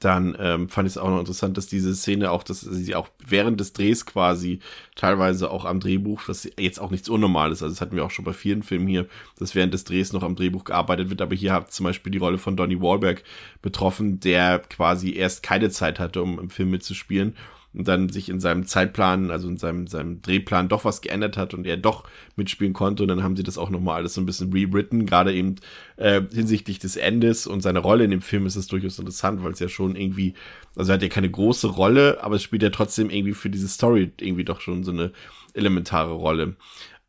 dann 0.03 0.35
ähm, 0.39 0.67
fand 0.67 0.87
ich 0.87 0.93
es 0.93 0.97
auch 0.97 1.09
noch 1.09 1.19
interessant, 1.19 1.57
dass 1.57 1.67
diese 1.67 1.95
Szene 1.95 2.31
auch, 2.31 2.43
dass 2.43 2.61
sie 2.61 2.95
auch 2.95 3.07
während 3.25 3.59
des 3.59 3.73
Drehs 3.73 4.05
quasi 4.05 4.59
teilweise 4.95 5.51
auch 5.51 5.63
am 5.65 5.79
Drehbuch, 5.79 6.23
was 6.27 6.49
jetzt 6.57 6.79
auch 6.79 6.89
nichts 6.89 7.07
Unnormales, 7.07 7.61
also 7.61 7.73
das 7.73 7.81
hatten 7.81 7.95
wir 7.95 8.03
auch 8.03 8.11
schon 8.11 8.25
bei 8.25 8.33
vielen 8.33 8.63
Filmen 8.63 8.87
hier, 8.87 9.07
dass 9.37 9.55
während 9.55 9.73
des 9.73 9.83
Drehs 9.83 10.11
noch 10.11 10.23
am 10.23 10.35
Drehbuch 10.35 10.63
gearbeitet 10.63 11.09
wird, 11.09 11.21
aber 11.21 11.35
hier 11.35 11.53
hat 11.53 11.71
zum 11.71 11.83
Beispiel 11.83 12.11
die 12.11 12.17
Rolle 12.17 12.39
von 12.39 12.57
Donny 12.57 12.81
Wahlberg 12.81 13.23
betroffen, 13.61 14.19
der 14.19 14.59
quasi 14.59 15.13
erst 15.13 15.43
keine 15.43 15.69
Zeit 15.69 15.99
hatte, 15.99 16.21
um 16.23 16.39
im 16.39 16.49
Film 16.49 16.71
mitzuspielen 16.71 17.35
und 17.73 17.87
dann 17.87 18.09
sich 18.09 18.27
in 18.27 18.39
seinem 18.39 18.65
Zeitplan, 18.65 19.31
also 19.31 19.47
in 19.47 19.57
seinem, 19.57 19.87
seinem 19.87 20.21
Drehplan 20.21 20.67
doch 20.67 20.83
was 20.83 21.01
geändert 21.01 21.37
hat 21.37 21.53
und 21.53 21.65
er 21.65 21.77
doch 21.77 22.03
mitspielen 22.35 22.73
konnte. 22.73 23.03
Und 23.03 23.09
dann 23.09 23.23
haben 23.23 23.37
sie 23.37 23.43
das 23.43 23.57
auch 23.57 23.69
nochmal 23.69 23.95
alles 23.95 24.13
so 24.13 24.21
ein 24.21 24.25
bisschen 24.25 24.51
rewritten, 24.51 25.05
gerade 25.05 25.33
eben 25.33 25.55
äh, 25.95 26.21
hinsichtlich 26.33 26.79
des 26.79 26.97
Endes 26.97 27.47
und 27.47 27.61
seiner 27.61 27.79
Rolle 27.79 28.03
in 28.03 28.11
dem 28.11 28.21
Film 28.21 28.45
ist 28.45 28.57
es 28.57 28.67
durchaus 28.67 28.99
interessant, 28.99 29.43
weil 29.43 29.53
es 29.53 29.59
ja 29.59 29.69
schon 29.69 29.95
irgendwie, 29.95 30.33
also 30.75 30.91
er 30.91 30.95
hat 30.95 31.01
ja 31.01 31.09
keine 31.09 31.31
große 31.31 31.67
Rolle, 31.67 32.21
aber 32.21 32.35
es 32.35 32.43
spielt 32.43 32.63
ja 32.63 32.69
trotzdem 32.71 33.09
irgendwie 33.09 33.33
für 33.33 33.49
diese 33.49 33.69
Story 33.69 34.11
irgendwie 34.19 34.45
doch 34.45 34.59
schon 34.59 34.83
so 34.83 34.91
eine 34.91 35.13
elementare 35.53 36.13
Rolle. 36.13 36.55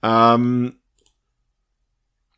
Ähm, 0.02 0.74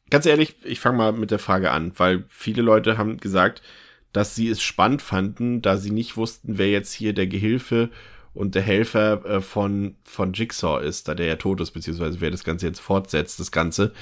ganz 0.09 0.25
ehrlich, 0.25 0.57
ich 0.65 0.81
fange 0.81 0.97
mal 0.97 1.13
mit 1.13 1.31
der 1.31 1.39
Frage 1.39 1.71
an, 1.73 1.93
weil 1.97 2.25
viele 2.29 2.63
Leute 2.63 2.97
haben 2.97 3.19
gesagt, 3.19 3.63
dass 4.13 4.35
sie 4.35 4.49
es 4.49 4.63
spannend 4.63 5.03
fanden, 5.03 5.61
da 5.61 5.77
sie 5.77 5.91
nicht 5.91 6.17
wussten, 6.17 6.57
wer 6.57 6.71
jetzt 6.71 6.93
hier 6.93 7.13
der 7.13 7.27
Gehilfe 7.27 7.91
und 8.35 8.55
der 8.55 8.63
Helfer 8.63 9.25
äh, 9.25 9.41
von, 9.41 9.97
von 10.05 10.33
Jigsaw 10.33 10.85
ist, 10.85 11.09
da 11.09 11.15
der 11.15 11.27
ja 11.27 11.37
tot 11.37 11.61
ist, 11.61 11.71
beziehungsweise 11.71 12.21
wer 12.21 12.31
das 12.31 12.45
Ganze 12.45 12.67
jetzt 12.67 12.81
fortsetzt, 12.81 13.41
das 13.41 13.53
Ganze. 13.53 13.93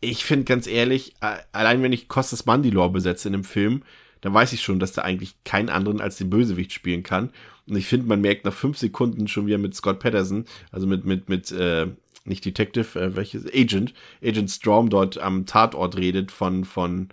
Ich 0.00 0.24
finde 0.24 0.44
ganz 0.44 0.66
ehrlich, 0.66 1.14
allein 1.52 1.82
wenn 1.82 1.92
ich 1.92 2.08
Costas 2.08 2.44
Mandilor 2.44 2.92
besetze 2.92 3.28
in 3.28 3.34
einem 3.34 3.44
Film, 3.44 3.82
dann 4.20 4.34
weiß 4.34 4.52
ich 4.52 4.62
schon, 4.62 4.78
dass 4.78 4.92
der 4.92 5.04
eigentlich 5.04 5.42
keinen 5.44 5.68
anderen 5.68 6.00
als 6.00 6.16
den 6.16 6.28
Bösewicht 6.28 6.72
spielen 6.72 7.02
kann. 7.02 7.30
Und 7.66 7.76
ich 7.76 7.86
finde, 7.86 8.06
man 8.06 8.20
merkt 8.20 8.44
nach 8.44 8.52
fünf 8.52 8.76
Sekunden 8.78 9.28
schon 9.28 9.46
wieder 9.46 9.58
mit 9.58 9.74
Scott 9.74 10.00
Patterson, 10.00 10.44
also 10.70 10.86
mit, 10.86 11.04
mit, 11.04 11.28
mit, 11.28 11.50
äh, 11.52 11.86
nicht 12.24 12.44
Detective, 12.44 12.98
äh, 13.00 13.16
welches, 13.16 13.46
Agent, 13.46 13.94
Agent 14.22 14.50
Storm 14.50 14.90
dort 14.90 15.18
am 15.18 15.46
Tatort 15.46 15.96
redet 15.96 16.30
von, 16.30 16.64
von, 16.64 17.08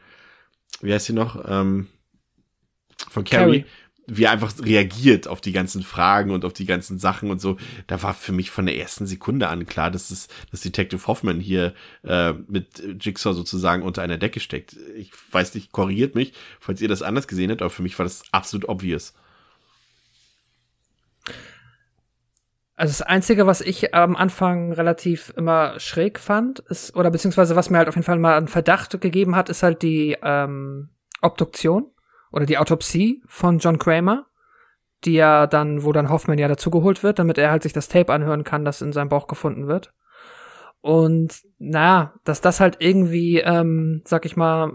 wie 0.81 0.93
heißt 0.93 1.05
sie 1.05 1.13
noch, 1.13 1.43
ähm, 1.47 1.87
von 3.09 3.23
Carrie. 3.23 3.61
Carrie 3.61 3.65
wie 4.07 4.25
er 4.25 4.31
einfach 4.31 4.53
reagiert 4.61 5.27
auf 5.27 5.41
die 5.41 5.51
ganzen 5.51 5.81
Fragen 5.83 6.31
und 6.31 6.45
auf 6.45 6.53
die 6.53 6.65
ganzen 6.65 6.99
Sachen 6.99 7.31
und 7.31 7.39
so. 7.39 7.57
Da 7.87 8.03
war 8.03 8.13
für 8.13 8.31
mich 8.31 8.51
von 8.51 8.65
der 8.65 8.77
ersten 8.77 9.07
Sekunde 9.07 9.47
an 9.47 9.65
klar, 9.65 9.91
dass 9.91 10.11
es, 10.11 10.27
dass 10.51 10.61
Detective 10.61 11.07
Hoffman 11.07 11.39
hier 11.39 11.73
äh, 12.03 12.33
mit 12.47 12.83
Jigsaw 12.99 13.33
sozusagen 13.33 13.83
unter 13.83 14.01
einer 14.01 14.17
Decke 14.17 14.39
steckt. 14.39 14.75
Ich 14.95 15.11
weiß 15.31 15.55
nicht, 15.55 15.71
korrigiert 15.71 16.15
mich, 16.15 16.33
falls 16.59 16.81
ihr 16.81 16.89
das 16.89 17.01
anders 17.01 17.27
gesehen 17.27 17.51
habt, 17.51 17.61
aber 17.61 17.69
für 17.69 17.83
mich 17.83 17.97
war 17.97 18.05
das 18.05 18.23
absolut 18.31 18.67
obvious. 18.67 19.13
Also 22.75 22.91
das 22.91 23.03
Einzige, 23.03 23.45
was 23.45 23.61
ich 23.61 23.93
am 23.93 24.15
Anfang 24.15 24.73
relativ 24.73 25.31
immer 25.37 25.79
schräg 25.79 26.19
fand, 26.19 26.59
ist, 26.59 26.95
oder 26.95 27.11
beziehungsweise 27.11 27.55
was 27.55 27.69
mir 27.69 27.77
halt 27.77 27.87
auf 27.87 27.95
jeden 27.95 28.05
Fall 28.05 28.17
mal 28.17 28.35
einen 28.35 28.47
Verdacht 28.47 28.99
gegeben 28.99 29.35
hat, 29.35 29.47
ist 29.49 29.63
halt 29.63 29.83
die 29.83 30.17
ähm, 30.21 30.89
Obduktion 31.21 31.92
oder 32.33 32.45
die 32.45 32.57
Autopsie 32.57 33.23
von 33.27 33.59
John 33.59 33.77
Kramer, 33.77 34.25
die 35.05 35.13
ja 35.13 35.47
dann, 35.47 35.83
wo 35.83 35.91
dann 35.93 36.09
Hoffman 36.09 36.39
ja 36.39 36.47
dazugeholt 36.47 37.03
wird, 37.03 37.19
damit 37.19 37.37
er 37.37 37.51
halt 37.51 37.63
sich 37.63 37.73
das 37.73 37.87
Tape 37.87 38.11
anhören 38.11 38.43
kann, 38.43 38.65
das 38.65 38.81
in 38.81 38.91
seinem 38.91 39.09
Bauch 39.09 39.27
gefunden 39.27 39.67
wird. 39.67 39.93
Und 40.81 41.41
na, 41.59 42.13
dass 42.25 42.41
das 42.41 42.59
halt 42.59 42.77
irgendwie, 42.79 43.39
ähm, 43.39 44.01
sag 44.03 44.25
ich 44.25 44.35
mal, 44.35 44.69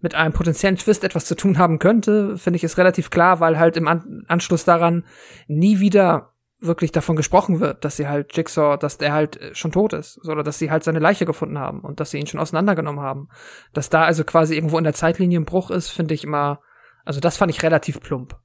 mit 0.00 0.14
einem 0.14 0.32
potenziellen 0.32 0.76
Twist 0.76 1.02
etwas 1.02 1.24
zu 1.24 1.34
tun 1.34 1.58
haben 1.58 1.80
könnte, 1.80 2.36
finde 2.36 2.58
ich 2.58 2.64
ist 2.64 2.78
relativ 2.78 3.10
klar, 3.10 3.40
weil 3.40 3.58
halt 3.58 3.76
im 3.76 3.88
An 3.88 4.24
Anschluss 4.28 4.64
daran 4.64 5.04
nie 5.48 5.80
wieder 5.80 6.34
wirklich 6.60 6.92
davon 6.92 7.16
gesprochen 7.16 7.58
wird, 7.58 7.84
dass 7.84 7.96
sie 7.96 8.06
halt 8.06 8.36
Jigsaw, 8.36 8.76
dass 8.76 8.98
der 8.98 9.12
halt 9.12 9.40
äh, 9.40 9.54
schon 9.54 9.72
tot 9.72 9.94
ist, 9.94 10.20
oder 10.28 10.44
dass 10.44 10.60
sie 10.60 10.70
halt 10.70 10.84
seine 10.84 11.00
Leiche 11.00 11.26
gefunden 11.26 11.58
haben 11.58 11.80
und 11.80 11.98
dass 11.98 12.12
sie 12.12 12.18
ihn 12.18 12.28
schon 12.28 12.38
auseinandergenommen 12.38 13.02
haben. 13.02 13.28
Dass 13.72 13.90
da 13.90 14.04
also 14.04 14.22
quasi 14.22 14.54
irgendwo 14.54 14.78
in 14.78 14.84
der 14.84 14.94
Zeitlinie 14.94 15.40
ein 15.40 15.44
Bruch 15.44 15.72
ist, 15.72 15.88
finde 15.88 16.14
ich 16.14 16.22
immer, 16.22 16.60
also 17.04 17.20
das 17.20 17.36
fand 17.36 17.50
ich 17.50 17.62
relativ 17.62 18.00
plump. 18.00 18.36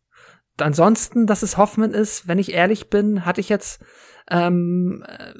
Ansonsten, 0.59 1.27
dass 1.27 1.43
es 1.43 1.57
Hoffman 1.57 1.91
ist, 1.91 2.27
wenn 2.27 2.39
ich 2.39 2.53
ehrlich 2.53 2.89
bin, 2.89 3.25
hatte 3.25 3.41
ich 3.41 3.49
jetzt 3.49 3.83
ähm, 4.29 5.05
äh, 5.07 5.33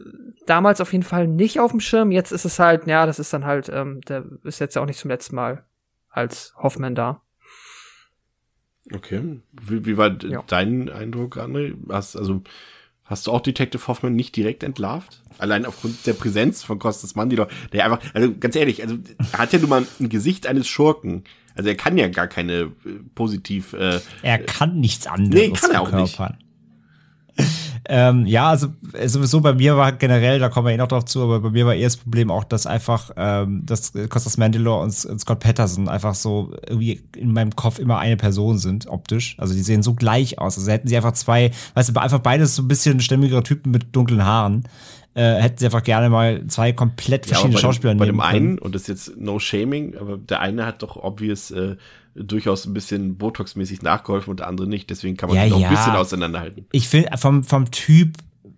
damals 0.45 0.79
auf 0.79 0.91
jeden 0.91 1.03
Fall 1.03 1.27
nicht 1.27 1.59
auf 1.59 1.71
dem 1.71 1.79
Schirm. 1.79 2.11
Jetzt 2.11 2.31
ist 2.31 2.45
es 2.45 2.59
halt, 2.59 2.87
ja, 2.87 3.05
das 3.05 3.19
ist 3.19 3.33
dann 3.33 3.45
halt, 3.45 3.69
ähm, 3.69 4.01
der 4.01 4.25
ist 4.43 4.59
jetzt 4.59 4.75
ja 4.75 4.81
auch 4.81 4.85
nicht 4.85 4.99
zum 4.99 5.09
letzten 5.09 5.35
Mal 5.35 5.65
als 6.09 6.53
Hoffman 6.57 6.95
da. 6.95 7.21
Okay. 8.93 9.41
Wie, 9.51 9.85
wie 9.85 9.97
war 9.97 10.23
ja. 10.23 10.43
dein 10.47 10.89
Eindruck, 10.89 11.37
André? 11.37 11.75
Hast, 11.89 12.15
also, 12.15 12.41
hast 13.03 13.27
du 13.27 13.31
auch 13.31 13.41
Detective 13.41 13.85
Hoffman 13.87 14.15
nicht 14.15 14.35
direkt 14.35 14.63
entlarvt? 14.63 15.21
Allein 15.37 15.65
aufgrund 15.65 16.05
der 16.07 16.13
Präsenz 16.13 16.63
von 16.63 16.79
Costas 16.79 17.15
Mandylor, 17.15 17.47
der 17.73 17.85
einfach, 17.85 17.99
also 18.13 18.33
ganz 18.39 18.55
ehrlich, 18.55 18.81
also 18.81 18.97
er 19.33 19.39
hat 19.39 19.53
ja 19.53 19.59
nun 19.59 19.69
mal 19.69 19.85
ein 19.99 20.09
Gesicht 20.09 20.47
eines 20.47 20.67
Schurken. 20.67 21.25
Also 21.57 21.69
er 21.69 21.75
kann 21.75 21.97
ja 21.97 22.07
gar 22.07 22.27
keine 22.27 22.53
äh, 22.53 22.69
positiv. 23.15 23.73
Äh, 23.73 23.99
er 24.21 24.37
kann 24.39 24.79
nichts 24.79 25.07
anderes. 25.07 25.33
Nee, 25.33 25.51
kann 25.51 25.71
er 25.71 25.81
auch 25.81 25.91
nicht. 25.91 26.19
ähm, 27.89 28.25
ja, 28.25 28.49
also 28.49 28.67
sowieso 29.05 29.41
bei 29.41 29.53
mir 29.53 29.77
war 29.77 29.91
generell, 29.91 30.39
da 30.39 30.49
kommen 30.49 30.67
wir 30.67 30.73
eh 30.73 30.77
noch 30.77 30.87
drauf 30.87 31.05
zu, 31.05 31.21
aber 31.21 31.39
bei 31.39 31.49
mir 31.51 31.65
war 31.65 31.75
eher 31.75 31.85
das 31.85 31.97
Problem 31.97 32.31
auch, 32.31 32.43
dass 32.43 32.65
einfach, 32.65 33.11
ähm, 33.15 33.63
dass 33.65 33.93
Costas 34.09 34.37
Mandylor 34.37 34.81
und, 34.81 35.05
und 35.05 35.19
Scott 35.19 35.39
Patterson 35.39 35.87
einfach 35.87 36.15
so 36.15 36.51
irgendwie 36.67 37.03
in 37.15 37.33
meinem 37.33 37.55
Kopf 37.55 37.79
immer 37.79 37.99
eine 37.99 38.17
Person 38.17 38.57
sind, 38.57 38.87
optisch. 38.87 39.35
Also 39.39 39.53
die 39.53 39.61
sehen 39.61 39.83
so 39.83 39.93
gleich 39.93 40.39
aus. 40.39 40.57
Also 40.57 40.71
hätten 40.71 40.87
sie 40.87 40.97
einfach 40.97 41.13
zwei, 41.13 41.51
weißt 41.75 41.95
du, 41.95 41.99
einfach 41.99 42.19
beides 42.19 42.55
so 42.55 42.63
ein 42.63 42.67
bisschen 42.67 42.99
stämmigere 42.99 43.43
Typen 43.43 43.71
mit 43.71 43.95
dunklen 43.95 44.25
Haaren. 44.25 44.63
Äh, 45.17 45.41
hätten 45.41 45.57
sie 45.57 45.65
einfach 45.65 45.81
gerne 45.81 46.09
mal 46.09 46.45
zwei 46.45 46.73
komplett 46.73 47.25
verschiedene 47.25 47.55
ja, 47.55 47.59
Schauspieler 47.59 47.95
nehmen 47.95 47.99
Bei 47.99 48.05
dem 48.05 48.19
einen, 48.19 48.59
und 48.59 48.75
das 48.75 48.83
ist 48.83 48.87
jetzt 48.87 49.17
no 49.17 49.39
shaming, 49.39 49.97
aber 49.97 50.15
der 50.15 50.41
eine 50.41 50.63
hat 50.63 50.83
doch 50.83 50.95
obvious 50.95 51.49
äh, 51.49 51.75
durchaus 52.13 52.67
ein 52.67 52.75
bisschen 52.75 53.17
Botox-mäßig 53.17 53.81
nachgeholfen 53.81 54.29
und 54.29 54.41
der 54.41 54.47
andere 54.47 54.67
nicht. 54.67 54.91
Deswegen 54.91 55.17
kann 55.17 55.29
man 55.29 55.37
ja, 55.37 55.45
sich 55.45 55.53
noch 55.53 55.59
ja. 55.59 55.69
ein 55.69 55.75
bisschen 55.75 55.95
auseinanderhalten. 55.95 56.67
Ich 56.71 56.87
finde, 56.87 57.17
vom, 57.17 57.43
vom 57.43 57.71
Typ 57.71 58.13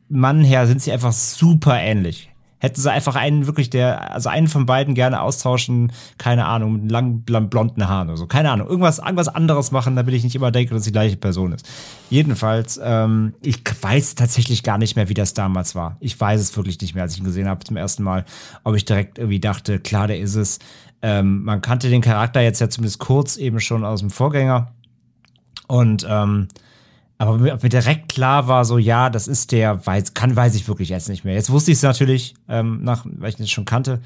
Mann 0.10 0.44
her 0.44 0.68
sind 0.68 0.82
sie 0.82 0.92
einfach 0.92 1.14
super 1.14 1.80
ähnlich. 1.80 2.29
Hätten 2.60 2.80
sie 2.80 2.92
einfach 2.92 3.16
einen 3.16 3.48
wirklich 3.48 3.70
der, 3.70 4.14
also 4.14 4.30
einen 4.30 4.48
von 4.48 4.66
beiden 4.66 4.94
gerne 4.94 5.22
austauschen, 5.22 5.92
keine 6.18 6.46
Ahnung, 6.46 6.82
mit 6.82 6.92
langen 6.92 7.24
blonden 7.24 7.88
Haaren 7.88 8.10
oder 8.10 8.18
so. 8.18 8.28
Keine 8.28 8.52
Ahnung. 8.52 8.68
Irgendwas, 8.68 9.00
irgendwas 9.00 9.30
anderes 9.30 9.72
machen, 9.72 9.96
damit 9.96 10.14
ich 10.14 10.24
nicht 10.24 10.36
immer 10.36 10.52
denke, 10.52 10.74
dass 10.74 10.84
die 10.84 10.92
gleiche 10.92 11.16
Person 11.16 11.54
ist. 11.54 11.68
Jedenfalls, 12.10 12.80
ähm, 12.84 13.34
ich 13.42 13.62
weiß 13.82 14.16
tatsächlich 14.16 14.64
gar 14.64 14.78
nicht 14.78 14.96
mehr, 14.96 15.10
wie 15.10 15.14
das 15.14 15.34
damals 15.34 15.74
war. 15.74 15.98
Ich 16.02 16.20
weiß 16.20 16.42
es 16.42 16.56
wirklich 16.58 16.80
nicht 16.82 16.96
mehr, 16.96 17.04
als 17.04 17.14
ich 17.14 17.20
ihn 17.20 17.26
gesehen 17.26 17.48
habe 17.48 17.64
zum 17.64 17.78
ersten 17.78 18.04
Mal, 18.04 18.26
ob 18.64 18.76
ich 18.76 18.86
direkt 18.86 19.18
irgendwie 19.18 19.40
dachte, 19.40 19.80
klar, 19.80 20.08
der 20.08 20.20
ist 20.20 20.36
es. 20.36 20.60
Ähm, 21.02 21.44
man 21.44 21.62
kannte 21.62 21.90
den 21.90 22.02
Charakter 22.02 22.42
jetzt 22.42 22.60
ja 22.60 22.70
zumindest 22.70 23.00
kurz 23.00 23.38
eben 23.38 23.62
schon 23.62 23.86
aus 23.86 24.02
dem 24.02 24.10
Vorgänger. 24.10 24.74
Und 25.68 26.06
ähm, 26.10 26.50
aber 27.20 27.38
mir, 27.38 27.60
mir 27.62 27.70
direkt 27.70 28.10
klar 28.10 28.48
war, 28.48 28.66
so 28.66 28.80
ja, 28.80 29.12
das 29.12 29.28
ist 29.28 29.52
der, 29.52 29.86
weiß, 29.86 30.16
kann, 30.16 30.36
weiß 30.36 30.56
ich 30.56 30.68
wirklich 30.68 30.90
jetzt 30.90 31.08
nicht 31.08 31.24
mehr. 31.24 31.36
Jetzt 31.36 31.52
wusste 31.52 31.72
ich 31.72 31.78
es 31.78 31.84
natürlich, 31.84 32.34
ähm, 32.48 32.82
nach, 32.82 33.06
weil 33.06 33.30
ich 33.30 33.40
es 33.40 33.52
schon 33.52 33.66
kannte, 33.66 34.02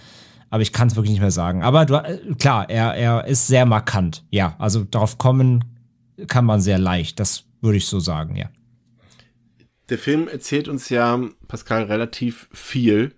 aber 0.49 0.61
ich 0.61 0.73
kann 0.73 0.89
es 0.89 0.97
wirklich 0.97 1.11
nicht 1.11 1.21
mehr 1.21 1.31
sagen. 1.31 1.63
Aber 1.63 1.85
du, 1.85 1.95
äh, 1.95 2.19
klar, 2.37 2.69
er, 2.69 2.93
er 2.95 3.25
ist 3.25 3.47
sehr 3.47 3.65
markant. 3.65 4.25
Ja, 4.29 4.55
also 4.59 4.83
darauf 4.83 5.17
kommen 5.17 5.63
kann 6.27 6.43
man 6.43 6.59
sehr 6.59 6.77
leicht. 6.77 7.19
Das 7.21 7.45
würde 7.61 7.77
ich 7.77 7.87
so 7.87 8.01
sagen, 8.01 8.35
ja. 8.35 8.49
Der 9.87 9.97
Film 9.97 10.27
erzählt 10.27 10.67
uns 10.67 10.89
ja, 10.89 11.19
Pascal, 11.47 11.83
relativ 11.83 12.49
viel 12.51 13.13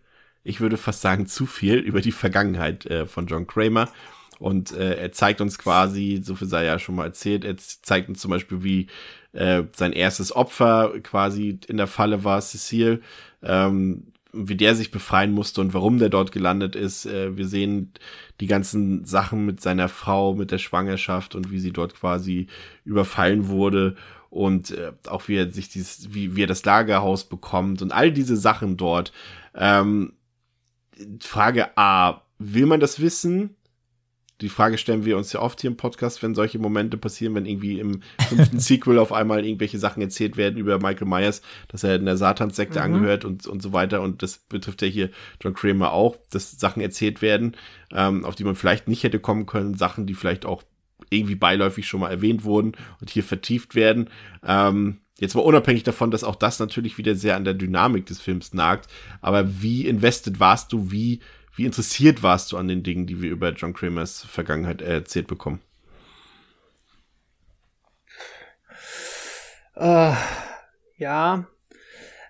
ich 0.45 0.61
würde 0.61 0.77
fast 0.77 1.01
sagen, 1.01 1.25
zu 1.25 1.45
viel 1.45 1.79
über 1.79 1.99
die 1.99 2.13
Vergangenheit 2.13 2.85
äh, 2.85 3.05
von 3.07 3.25
John 3.25 3.47
Kramer. 3.47 3.89
Und 4.37 4.73
äh, 4.73 4.95
er 4.95 5.11
zeigt 5.11 5.41
uns 5.41 5.57
quasi, 5.57 6.21
so 6.23 6.35
viel 6.35 6.47
sei 6.47 6.65
ja 6.65 6.77
schon 6.77 6.95
mal 6.95 7.05
erzählt, 7.05 7.43
er 7.43 7.57
zeigt 7.57 8.09
uns 8.09 8.19
zum 8.19 8.31
Beispiel, 8.31 8.63
wie 8.63 8.87
äh, 9.35 9.63
sein 9.75 9.93
erstes 9.93 10.35
Opfer 10.35 10.93
quasi 11.03 11.59
in 11.67 11.77
der 11.77 11.87
Falle 11.87 12.23
war, 12.23 12.41
Cecile, 12.41 13.01
ähm, 13.43 14.07
wie 14.31 14.55
der 14.55 14.75
sich 14.75 14.91
befreien 14.91 15.31
musste 15.31 15.61
und 15.61 15.73
warum 15.73 15.99
der 15.99 16.09
dort 16.09 16.31
gelandet 16.31 16.75
ist. 16.75 17.05
Äh, 17.05 17.37
wir 17.37 17.47
sehen 17.47 17.93
die 18.39 18.47
ganzen 18.47 19.05
Sachen 19.05 19.45
mit 19.45 19.61
seiner 19.61 19.89
Frau, 19.89 20.33
mit 20.33 20.51
der 20.51 20.57
Schwangerschaft 20.57 21.35
und 21.35 21.51
wie 21.51 21.59
sie 21.59 21.71
dort 21.71 21.95
quasi 21.95 22.47
überfallen 22.83 23.47
wurde 23.47 23.95
und 24.29 24.71
äh, 24.71 24.91
auch 25.07 25.27
wie 25.27 25.35
er 25.35 25.49
sich 25.49 25.69
dieses, 25.69 26.13
wie, 26.13 26.35
wie 26.35 26.43
er 26.43 26.47
das 26.47 26.65
Lagerhaus 26.65 27.23
bekommt 27.25 27.81
und 27.81 27.91
all 27.91 28.11
diese 28.11 28.35
Sachen 28.35 28.75
dort. 28.77 29.13
Ähm, 29.53 30.13
Frage 31.21 31.77
A, 31.77 32.21
will 32.37 32.65
man 32.65 32.79
das 32.79 32.99
wissen? 32.99 33.55
Die 34.41 34.49
Frage 34.49 34.77
stellen 34.77 35.05
wir 35.05 35.17
uns 35.17 35.31
ja 35.31 35.41
oft 35.41 35.61
hier 35.61 35.69
im 35.69 35.77
Podcast, 35.77 36.21
wenn 36.21 36.35
solche 36.35 36.59
Momente 36.59 36.97
passieren, 36.97 37.35
wenn 37.35 37.45
irgendwie 37.45 37.79
im 37.79 38.01
fünften 38.27 38.59
Sequel 38.59 38.99
auf 38.99 39.13
einmal 39.13 39.45
irgendwelche 39.45 39.79
Sachen 39.79 40.01
erzählt 40.01 40.35
werden 40.35 40.57
über 40.57 40.77
Michael 40.77 41.07
Myers, 41.07 41.41
dass 41.69 41.83
er 41.83 41.95
in 41.95 42.05
der 42.05 42.17
Satanssekte 42.17 42.79
mhm. 42.79 42.85
angehört 42.85 43.23
und, 43.23 43.47
und 43.47 43.61
so 43.61 43.71
weiter. 43.71 44.01
Und 44.01 44.23
das 44.23 44.37
betrifft 44.37 44.81
ja 44.81 44.87
hier 44.89 45.09
John 45.41 45.53
Kramer 45.53 45.93
auch, 45.93 46.17
dass 46.31 46.51
Sachen 46.51 46.81
erzählt 46.81 47.21
werden, 47.21 47.55
ähm, 47.93 48.25
auf 48.25 48.35
die 48.35 48.43
man 48.43 48.55
vielleicht 48.55 48.87
nicht 48.87 49.03
hätte 49.03 49.19
kommen 49.19 49.45
können, 49.45 49.75
Sachen, 49.75 50.05
die 50.05 50.15
vielleicht 50.15 50.45
auch 50.45 50.63
irgendwie 51.09 51.35
beiläufig 51.35 51.87
schon 51.87 52.01
mal 52.01 52.11
erwähnt 52.11 52.43
wurden 52.43 52.73
und 52.99 53.09
hier 53.09 53.23
vertieft 53.23 53.75
werden. 53.75 54.09
Ähm, 54.45 54.99
Jetzt 55.17 55.33
mal 55.33 55.41
unabhängig 55.41 55.83
davon, 55.83 56.11
dass 56.11 56.25
auch 56.25 56.35
das 56.35 56.59
natürlich 56.59 56.97
wieder 56.97 57.15
sehr 57.15 57.37
an 57.37 57.45
der 57.45 57.53
Dynamik 57.53 58.05
des 58.05 58.19
Films 58.19 58.53
nagt. 58.53 58.91
Aber 59.21 59.61
wie 59.61 59.87
invested 59.87 60.41
warst 60.41 60.73
du, 60.73 60.91
wie, 60.91 61.21
wie 61.55 61.65
interessiert 61.65 62.23
warst 62.23 62.51
du 62.51 62.57
an 62.57 62.67
den 62.67 62.83
Dingen, 62.83 63.07
die 63.07 63.21
wir 63.21 63.31
über 63.31 63.51
John 63.51 63.73
Kramers 63.73 64.23
Vergangenheit 64.23 64.81
erzählt 64.81 65.27
bekommen? 65.27 65.61
Uh, 69.77 70.15
ja, 70.97 71.47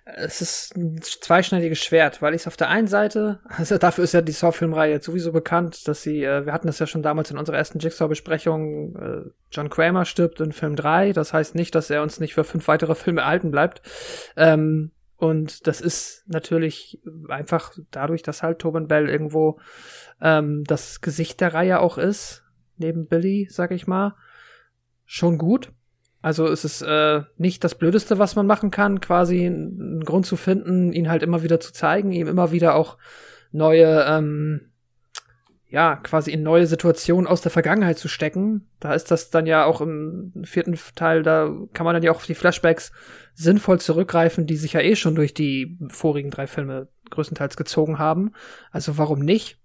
es 0.04 0.40
ist 0.40 0.76
ein 0.76 1.00
zweischneidiges 1.02 1.78
Schwert, 1.78 2.22
weil 2.22 2.32
ich 2.34 2.42
es 2.42 2.46
auf 2.46 2.56
der 2.56 2.68
einen 2.68 2.86
Seite, 2.86 3.40
also 3.48 3.76
dafür 3.76 4.04
ist 4.04 4.14
ja 4.14 4.20
die 4.20 4.32
Saw-Filmreihe 4.32 4.92
jetzt 4.92 5.06
sowieso 5.06 5.32
bekannt, 5.32 5.88
dass 5.88 6.02
sie, 6.02 6.22
äh, 6.22 6.46
wir 6.46 6.52
hatten 6.52 6.68
das 6.68 6.78
ja 6.78 6.86
schon 6.86 7.02
damals 7.02 7.30
in 7.32 7.38
unserer 7.38 7.56
ersten 7.56 7.80
Jigsaw-Besprechung, 7.80 8.96
äh, 8.96 9.30
John 9.50 9.68
Kramer 9.68 10.04
stirbt 10.04 10.40
in 10.40 10.52
Film 10.52 10.76
3, 10.76 11.12
das 11.12 11.32
heißt 11.32 11.56
nicht, 11.56 11.74
dass 11.74 11.90
er 11.90 12.02
uns 12.02 12.20
nicht 12.20 12.34
für 12.34 12.44
fünf 12.44 12.68
weitere 12.68 12.94
Filme 12.94 13.22
erhalten 13.22 13.50
bleibt. 13.50 13.82
Ähm, 14.36 14.92
und 15.16 15.66
das 15.66 15.80
ist 15.80 16.24
natürlich 16.26 17.00
einfach 17.28 17.72
dadurch, 17.90 18.22
dass 18.22 18.42
halt 18.42 18.58
Tobin 18.58 18.86
Bell 18.86 19.08
irgendwo 19.08 19.58
ähm, 20.20 20.64
das 20.64 21.00
Gesicht 21.00 21.40
der 21.40 21.54
Reihe 21.54 21.80
auch 21.80 21.96
ist, 21.96 22.44
neben 22.76 23.06
Billy, 23.06 23.48
sag 23.50 23.70
ich 23.70 23.86
mal, 23.86 24.14
schon 25.06 25.38
gut. 25.38 25.72
Also 26.20 26.46
es 26.46 26.64
ist 26.64 26.82
äh, 26.82 27.22
nicht 27.38 27.64
das 27.64 27.76
Blödeste, 27.76 28.18
was 28.18 28.36
man 28.36 28.46
machen 28.46 28.70
kann, 28.70 29.00
quasi 29.00 29.46
einen 29.46 30.04
Grund 30.04 30.26
zu 30.26 30.36
finden, 30.36 30.92
ihn 30.92 31.08
halt 31.08 31.22
immer 31.22 31.42
wieder 31.42 31.60
zu 31.60 31.72
zeigen, 31.72 32.12
ihm 32.12 32.26
immer 32.26 32.52
wieder 32.52 32.74
auch 32.74 32.98
neue, 33.52 34.04
ähm, 34.08 34.72
ja, 35.68 35.96
quasi 35.96 36.30
in 36.30 36.42
neue 36.42 36.66
Situationen 36.66 37.26
aus 37.26 37.40
der 37.40 37.50
Vergangenheit 37.50 37.98
zu 37.98 38.08
stecken. 38.08 38.68
Da 38.78 38.94
ist 38.94 39.10
das 39.10 39.30
dann 39.30 39.46
ja 39.46 39.64
auch 39.64 39.80
im 39.80 40.32
vierten 40.44 40.78
Teil, 40.94 41.22
da 41.22 41.50
kann 41.72 41.84
man 41.84 41.94
dann 41.94 42.02
ja 42.04 42.12
auch 42.12 42.16
auf 42.16 42.26
die 42.26 42.36
Flashbacks 42.36 42.92
sinnvoll 43.34 43.80
zurückgreifen, 43.80 44.46
die 44.46 44.56
sich 44.56 44.74
ja 44.74 44.80
eh 44.80 44.94
schon 44.94 45.16
durch 45.16 45.34
die 45.34 45.76
vorigen 45.88 46.30
drei 46.30 46.46
Filme 46.46 46.88
größtenteils 47.10 47.56
gezogen 47.56 47.98
haben. 47.98 48.32
Also 48.70 48.96
warum 48.96 49.18
nicht? 49.18 49.58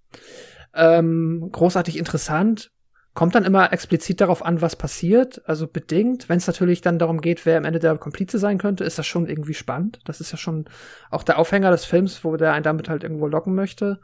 Ähm, 0.74 1.50
großartig 1.52 1.98
interessant. 1.98 2.72
Kommt 3.14 3.36
dann 3.36 3.46
immer 3.46 3.74
explizit 3.74 4.22
darauf 4.22 4.44
an, 4.44 4.62
was 4.62 4.78
passiert, 4.78 5.42
also 5.46 5.68
bedingt. 5.68 6.30
Wenn 6.30 6.38
es 6.38 6.48
natürlich 6.48 6.80
dann 6.80 6.98
darum 6.98 7.20
geht, 7.20 7.46
wer 7.46 7.58
am 7.58 7.66
Ende 7.66 7.80
der 7.80 7.98
Komplize 7.98 8.40
sein 8.40 8.58
könnte, 8.58 8.86
ist 8.86 8.98
das 8.98 9.06
schon 9.06 9.28
irgendwie 9.28 9.54
spannend. 9.54 10.00
Das 10.06 10.22
ist 10.22 10.32
ja 10.32 10.38
schon 10.38 10.66
auch 11.10 11.24
der 11.24 11.38
Aufhänger 11.38 11.72
des 11.72 11.84
Films, 11.84 12.24
wo 12.24 12.38
der 12.38 12.54
einen 12.54 12.64
damit 12.64 12.88
halt 12.88 13.04
irgendwo 13.04 13.28
locken 13.28 13.54
möchte. 13.54 14.00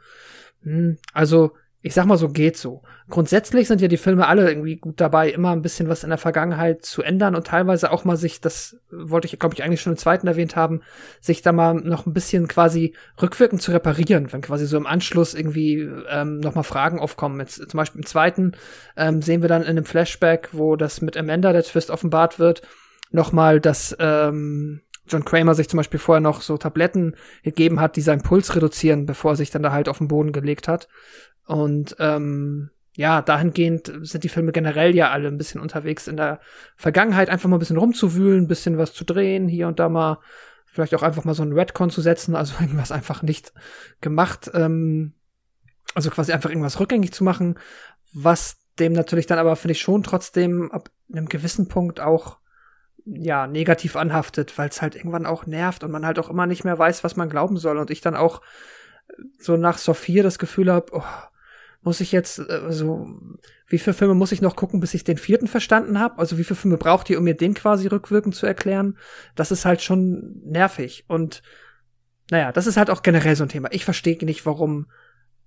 Hm, 0.62 0.98
also 1.14 1.52
ich 1.80 1.94
sag 1.94 2.06
mal 2.06 2.18
so, 2.18 2.28
geht 2.28 2.56
so. 2.56 2.82
Grundsätzlich 3.08 3.68
sind 3.68 3.80
ja 3.80 3.86
die 3.86 3.96
Filme 3.96 4.26
alle 4.26 4.48
irgendwie 4.48 4.76
gut 4.76 5.00
dabei, 5.00 5.30
immer 5.30 5.52
ein 5.52 5.62
bisschen 5.62 5.88
was 5.88 6.02
in 6.02 6.10
der 6.10 6.18
Vergangenheit 6.18 6.84
zu 6.84 7.02
ändern 7.02 7.36
und 7.36 7.46
teilweise 7.46 7.92
auch 7.92 8.04
mal 8.04 8.16
sich, 8.16 8.40
das 8.40 8.80
wollte 8.90 9.26
ich, 9.26 9.38
glaube 9.38 9.54
ich, 9.54 9.62
eigentlich 9.62 9.80
schon 9.80 9.92
im 9.92 9.98
zweiten 9.98 10.26
erwähnt 10.26 10.56
haben, 10.56 10.82
sich 11.20 11.40
da 11.40 11.52
mal 11.52 11.74
noch 11.74 12.04
ein 12.06 12.12
bisschen 12.12 12.48
quasi 12.48 12.94
rückwirkend 13.22 13.62
zu 13.62 13.70
reparieren, 13.70 14.32
wenn 14.32 14.40
quasi 14.40 14.66
so 14.66 14.76
im 14.76 14.86
Anschluss 14.86 15.34
irgendwie 15.34 15.88
ähm, 16.10 16.40
noch 16.40 16.56
mal 16.56 16.64
Fragen 16.64 16.98
aufkommen. 16.98 17.38
Jetzt, 17.38 17.70
zum 17.70 17.78
Beispiel 17.78 18.00
im 18.00 18.06
zweiten 18.06 18.52
ähm, 18.96 19.22
sehen 19.22 19.42
wir 19.42 19.48
dann 19.48 19.62
in 19.62 19.68
einem 19.68 19.84
Flashback, 19.84 20.48
wo 20.52 20.74
das 20.74 21.00
mit 21.00 21.16
Amanda 21.16 21.52
der 21.52 21.62
Twist 21.62 21.90
offenbart 21.90 22.40
wird, 22.40 22.62
noch 23.12 23.30
mal 23.30 23.60
das 23.60 23.96
ähm, 24.00 24.82
John 25.08 25.24
Kramer 25.24 25.54
sich 25.54 25.68
zum 25.68 25.78
Beispiel 25.78 26.00
vorher 26.00 26.20
noch 26.20 26.42
so 26.42 26.56
Tabletten 26.56 27.16
gegeben 27.42 27.80
hat, 27.80 27.96
die 27.96 28.00
seinen 28.00 28.22
Puls 28.22 28.54
reduzieren, 28.54 29.06
bevor 29.06 29.32
er 29.32 29.36
sich 29.36 29.50
dann 29.50 29.62
da 29.62 29.72
halt 29.72 29.88
auf 29.88 29.98
den 29.98 30.08
Boden 30.08 30.32
gelegt 30.32 30.68
hat. 30.68 30.88
Und 31.48 31.96
ähm, 31.98 32.70
ja, 32.94 33.22
dahingehend 33.22 33.90
sind 34.02 34.22
die 34.22 34.28
Filme 34.28 34.52
generell 34.52 34.94
ja 34.94 35.10
alle 35.10 35.28
ein 35.28 35.38
bisschen 35.38 35.62
unterwegs 35.62 36.06
in 36.06 36.18
der 36.18 36.40
Vergangenheit, 36.76 37.30
einfach 37.30 37.48
mal 37.48 37.56
ein 37.56 37.60
bisschen 37.60 37.78
rumzuwühlen, 37.78 38.44
ein 38.44 38.48
bisschen 38.48 38.76
was 38.76 38.92
zu 38.92 39.04
drehen, 39.04 39.48
hier 39.48 39.66
und 39.66 39.78
da 39.78 39.88
mal 39.88 40.18
vielleicht 40.66 40.94
auch 40.94 41.02
einfach 41.02 41.24
mal 41.24 41.34
so 41.34 41.42
ein 41.42 41.54
Redcon 41.54 41.88
zu 41.88 42.02
setzen, 42.02 42.36
also 42.36 42.54
irgendwas 42.60 42.92
einfach 42.92 43.22
nicht 43.22 43.54
gemacht, 44.02 44.50
ähm, 44.52 45.14
also 45.94 46.10
quasi 46.10 46.32
einfach 46.32 46.50
irgendwas 46.50 46.80
rückgängig 46.80 47.12
zu 47.12 47.24
machen, 47.24 47.58
was 48.12 48.58
dem 48.78 48.92
natürlich 48.92 49.26
dann 49.26 49.38
aber, 49.38 49.56
finde 49.56 49.72
ich, 49.72 49.80
schon 49.80 50.02
trotzdem 50.02 50.70
ab 50.70 50.90
einem 51.10 51.30
gewissen 51.30 51.68
Punkt 51.68 52.00
auch 52.00 52.38
ja, 53.06 53.46
negativ 53.46 53.96
anhaftet, 53.96 54.58
weil 54.58 54.68
es 54.68 54.82
halt 54.82 54.96
irgendwann 54.96 55.24
auch 55.24 55.46
nervt 55.46 55.82
und 55.82 55.90
man 55.90 56.04
halt 56.04 56.18
auch 56.18 56.28
immer 56.28 56.44
nicht 56.44 56.64
mehr 56.64 56.78
weiß, 56.78 57.04
was 57.04 57.16
man 57.16 57.30
glauben 57.30 57.56
soll. 57.56 57.78
Und 57.78 57.90
ich 57.90 58.02
dann 58.02 58.16
auch 58.16 58.42
so 59.38 59.56
nach 59.56 59.78
Sophia 59.78 60.22
das 60.22 60.38
Gefühl 60.38 60.70
habe, 60.70 60.92
oh, 60.92 61.02
muss 61.82 62.00
ich 62.00 62.12
jetzt, 62.12 62.40
also, 62.40 63.06
wie 63.66 63.78
viele 63.78 63.94
Filme 63.94 64.14
muss 64.14 64.32
ich 64.32 64.42
noch 64.42 64.56
gucken, 64.56 64.80
bis 64.80 64.94
ich 64.94 65.04
den 65.04 65.16
vierten 65.16 65.46
verstanden 65.46 65.98
habe? 65.98 66.18
Also 66.18 66.38
wie 66.38 66.44
viele 66.44 66.56
Filme 66.56 66.76
braucht 66.76 67.08
ihr, 67.10 67.18
um 67.18 67.24
mir 67.24 67.36
den 67.36 67.54
quasi 67.54 67.86
rückwirkend 67.86 68.34
zu 68.34 68.46
erklären? 68.46 68.98
Das 69.36 69.50
ist 69.50 69.64
halt 69.64 69.82
schon 69.82 70.40
nervig. 70.44 71.04
Und 71.08 71.42
naja, 72.30 72.52
das 72.52 72.66
ist 72.66 72.76
halt 72.76 72.90
auch 72.90 73.02
generell 73.02 73.36
so 73.36 73.44
ein 73.44 73.48
Thema. 73.48 73.68
Ich 73.72 73.84
verstehe 73.84 74.18
nicht, 74.24 74.44
warum 74.44 74.86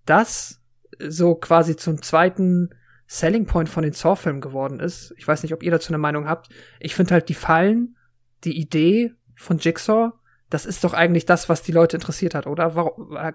das 0.05 0.61
so 0.99 1.35
quasi 1.35 1.75
zum 1.75 2.01
zweiten 2.01 2.69
Selling 3.07 3.45
Point 3.45 3.69
von 3.69 3.83
den 3.83 3.93
Saw-Filmen 3.93 4.41
geworden 4.41 4.79
ist. 4.79 5.13
Ich 5.17 5.27
weiß 5.27 5.43
nicht, 5.43 5.53
ob 5.53 5.63
ihr 5.63 5.71
dazu 5.71 5.89
eine 5.89 5.97
Meinung 5.97 6.27
habt. 6.27 6.49
Ich 6.79 6.95
finde 6.95 7.13
halt 7.13 7.27
die 7.27 7.33
Fallen, 7.33 7.97
die 8.43 8.57
Idee 8.57 9.13
von 9.35 9.57
Jigsaw 9.57 10.13
das 10.51 10.65
ist 10.65 10.83
doch 10.83 10.93
eigentlich 10.93 11.25
das, 11.25 11.47
was 11.47 11.63
die 11.63 11.71
Leute 11.71 11.95
interessiert 11.95 12.35
hat, 12.35 12.45
oder? 12.45 12.69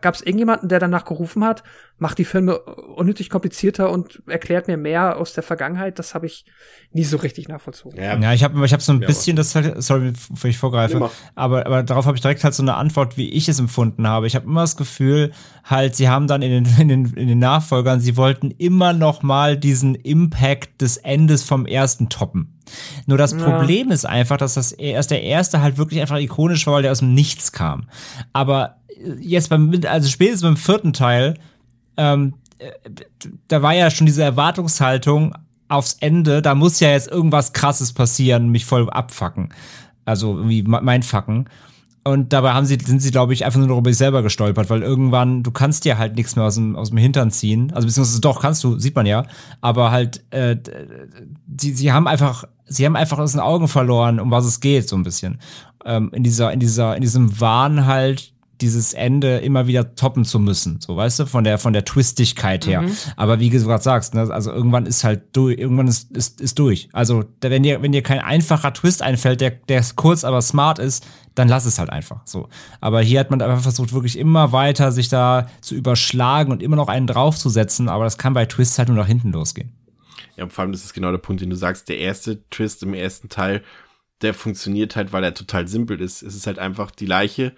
Gab 0.03 0.15
es 0.15 0.21
irgendjemanden, 0.21 0.69
der 0.69 0.79
danach 0.79 1.07
gerufen 1.07 1.45
hat, 1.45 1.63
macht 1.99 2.19
die 2.19 2.27
Filme 2.27 2.59
unnötig 2.59 3.31
komplizierter 3.31 3.91
und 3.91 4.23
erklärt 4.27 4.69
mir 4.69 4.77
mehr 4.77 5.17
aus 5.17 5.33
der 5.33 5.43
Vergangenheit? 5.43 5.99
Das 5.99 6.15
habe 6.15 6.27
ich 6.27 6.45
nie 6.93 7.05
so 7.05 7.17
richtig 7.17 7.49
nachvollzogen. 7.49 7.99
Ja, 7.99 8.19
ja 8.19 8.35
ich 8.35 8.45
habe 8.45 8.63
ich 8.65 8.73
hab 8.73 8.83
so 8.83 8.93
ein 8.93 9.01
ja, 9.01 9.07
bisschen, 9.07 9.35
das 9.35 9.55
halt, 9.55 9.83
sorry, 9.83 10.13
wenn 10.29 10.51
ich 10.51 10.59
vorgreife, 10.59 11.11
aber, 11.35 11.65
aber 11.65 11.83
darauf 11.83 12.05
habe 12.05 12.19
ich 12.19 12.21
direkt 12.21 12.45
halt 12.45 12.53
so 12.53 12.63
eine 12.63 12.75
Antwort, 12.75 13.17
wie 13.17 13.31
ich 13.31 13.49
es 13.49 13.59
empfunden 13.59 14.07
habe. 14.07 14.27
Ich 14.27 14.37
habe 14.37 14.45
immer 14.45 14.61
das 14.61 14.77
Gefühl, 14.77 15.33
halt, 15.65 15.97
sie 15.97 16.11
haben 16.11 16.27
dann 16.27 16.43
in 16.43 16.65
den, 16.65 16.79
in 16.79 16.89
den, 16.89 17.15
in 17.15 17.29
den 17.29 17.39
Nachfolgern, 17.39 17.99
sie 17.99 18.19
wollten 18.19 18.51
immer 18.51 18.93
noch 18.93 19.23
mal 19.23 19.57
diesen 19.57 19.95
Impact 19.95 20.83
des 20.83 20.99
Endes 20.99 21.45
vom 21.45 21.65
ersten 21.65 22.11
toppen. 22.11 22.56
Nur 23.07 23.19
das 23.19 23.33
ja. 23.33 23.39
Problem 23.39 23.91
ist 23.91 24.05
einfach, 24.07 24.37
dass 24.37 24.55
das 24.55 24.73
erst 24.73 25.11
der 25.11 25.23
erste 25.23 25.61
halt 25.61 25.79
wirklich 25.79 26.01
einfach 26.01 26.19
ikonisch 26.19 26.67
war, 26.67 26.75
weil 26.75 26.83
der 26.83 26.93
aus 26.93 26.99
dem 27.01 27.15
Nichts 27.15 27.53
kam. 27.53 27.89
Aber 28.33 28.77
jetzt 29.21 29.51
beim, 29.51 29.73
also 29.87 30.09
spätestens 30.09 30.43
beim 30.43 30.57
vierten 30.57 30.93
Teil, 30.93 31.35
ähm, 31.97 32.35
da 33.49 33.63
war 33.63 33.75
ja 33.75 33.91
schon 33.91 34.07
diese 34.07 34.23
Erwartungshaltung 34.23 35.35
aufs 35.69 35.97
Ende, 36.01 36.43
da 36.43 36.55
muss 36.55 36.81
ja 36.81 36.91
jetzt 36.91 37.09
irgendwas 37.09 37.53
krasses 37.53 37.93
passieren, 37.93 38.51
mich 38.51 38.65
voll 38.65 38.89
abfacken. 38.89 39.53
Also 40.05 40.37
irgendwie 40.37 40.63
mein 40.63 41.03
Facken. 41.03 41.49
Und 42.07 42.33
dabei 42.33 42.53
haben 42.53 42.67
sie, 42.67 42.79
sind 42.81 43.03
sie, 43.03 43.11
glaube 43.11 43.33
ich, 43.33 43.45
einfach 43.45 43.59
nur 43.59 43.79
über 43.79 43.91
sich 43.91 43.99
selber 43.99 44.23
gestolpert, 44.23 44.71
weil 44.71 44.83
irgendwann, 44.83 45.43
du 45.43 45.51
kannst 45.51 45.85
dir 45.85 45.99
halt 45.99 46.15
nichts 46.15 46.37
mehr 46.37 46.45
aus 46.45 46.55
dem, 46.55 46.77
aus 46.77 46.91
dem 46.91 46.99
Hintern 46.99 47.33
ziehen. 47.33 47.73
Also 47.73 47.89
beziehungsweise 47.89 48.21
doch, 48.21 48.41
kannst 48.41 48.63
du, 48.63 48.79
sieht 48.79 48.95
man 48.95 49.07
ja. 49.07 49.27
Aber 49.61 49.91
halt, 49.91 50.23
äh, 50.31 50.57
sie, 51.59 51.73
sie 51.73 51.91
haben 51.91 52.07
einfach, 52.07 52.45
sie 52.65 52.87
haben 52.87 52.95
einfach 52.95 53.19
aus 53.19 53.33
den 53.33 53.41
Augen 53.41 53.67
verloren, 53.67 54.21
um 54.21 54.31
was 54.31 54.45
es 54.45 54.61
geht, 54.61 54.89
so 54.89 54.95
ein 54.95 55.03
bisschen. 55.03 55.41
Ähm, 55.85 56.11
in 56.13 56.23
dieser, 56.23 56.53
in 56.53 56.61
dieser, 56.61 56.95
in 56.95 57.03
diesem 57.03 57.41
Wahn 57.41 57.87
halt, 57.87 58.33
dieses 58.61 58.95
Ende 58.95 59.39
immer 59.39 59.67
wieder 59.67 59.95
toppen 59.95 60.25
zu 60.25 60.39
müssen, 60.39 60.81
so 60.81 60.97
weißt 60.97 61.21
du, 61.21 61.27
von 61.27 61.45
der 61.45 61.59
von 61.59 61.73
der 61.73 61.85
Twistigkeit 61.85 62.67
her. 62.67 62.83
Mhm. 62.83 62.97
Aber 63.17 63.41
wie 63.41 63.51
du 63.51 63.59
gerade 63.63 63.83
sagst, 63.83 64.15
ne, 64.15 64.29
also 64.31 64.51
irgendwann 64.53 64.87
ist 64.87 65.05
halt 65.05 65.37
durch, 65.37 65.59
irgendwann 65.59 65.89
ist, 65.89 66.11
ist, 66.17 66.41
ist 66.41 66.59
durch. 66.59 66.89
Also 66.93 67.25
wenn 67.41 67.63
dir 67.63 67.83
wenn 67.83 67.93
dir 67.93 68.03
kein 68.03 68.21
einfacher 68.21 68.73
Twist 68.73 69.03
einfällt, 69.03 69.41
der 69.41 69.51
der 69.51 69.85
kurz 69.95 70.25
aber 70.25 70.41
smart 70.43 70.79
ist, 70.79 71.07
dann 71.35 71.49
lass 71.49 71.67
es 71.67 71.79
halt 71.79 71.91
einfach 71.91 72.21
so. 72.25 72.49
Aber 72.81 73.01
hier 73.01 73.21
hat 73.21 73.31
man 73.31 73.43
einfach 73.43 73.63
versucht 73.63 73.93
wirklich 73.93 74.19
immer 74.19 74.53
weiter 74.53 74.91
sich 74.93 75.09
da 75.09 75.49
zu 75.61 75.75
überschlagen 75.75 76.51
und 76.51 76.63
immer 76.63 76.77
noch 76.77 76.89
einen 76.89 77.07
draufzusetzen, 77.07 77.89
aber 77.89 78.05
das 78.05 78.19
kann 78.19 78.35
bei 78.35 78.47
Twists 78.47 78.79
halt 78.79 78.89
nur 78.89 78.97
nach 78.97 79.07
hinten 79.07 79.33
losgehen. 79.33 79.73
Ja, 80.37 80.49
vor 80.49 80.63
allem 80.63 80.73
das 80.73 80.85
ist 80.85 80.95
genau 80.95 81.11
der 81.11 81.19
Punkt, 81.19 81.43
den 81.43 81.51
du 81.51 81.57
sagst. 81.57 81.89
Der 81.89 81.99
erste 81.99 82.49
Twist 82.51 82.83
im 82.83 82.95
ersten 82.95 83.29
Teil, 83.29 83.63
der 84.23 84.35
funktioniert 84.35 84.97
halt, 84.97 85.13
weil 85.13 85.25
er 85.25 85.35
total 85.35 85.69
simpel 85.69 86.01
ist. 86.01 86.23
Es 86.23 86.35
ist 86.35 86.47
halt 86.47 86.59
einfach 86.59 86.91
die 86.91 87.07
Leiche 87.07 87.55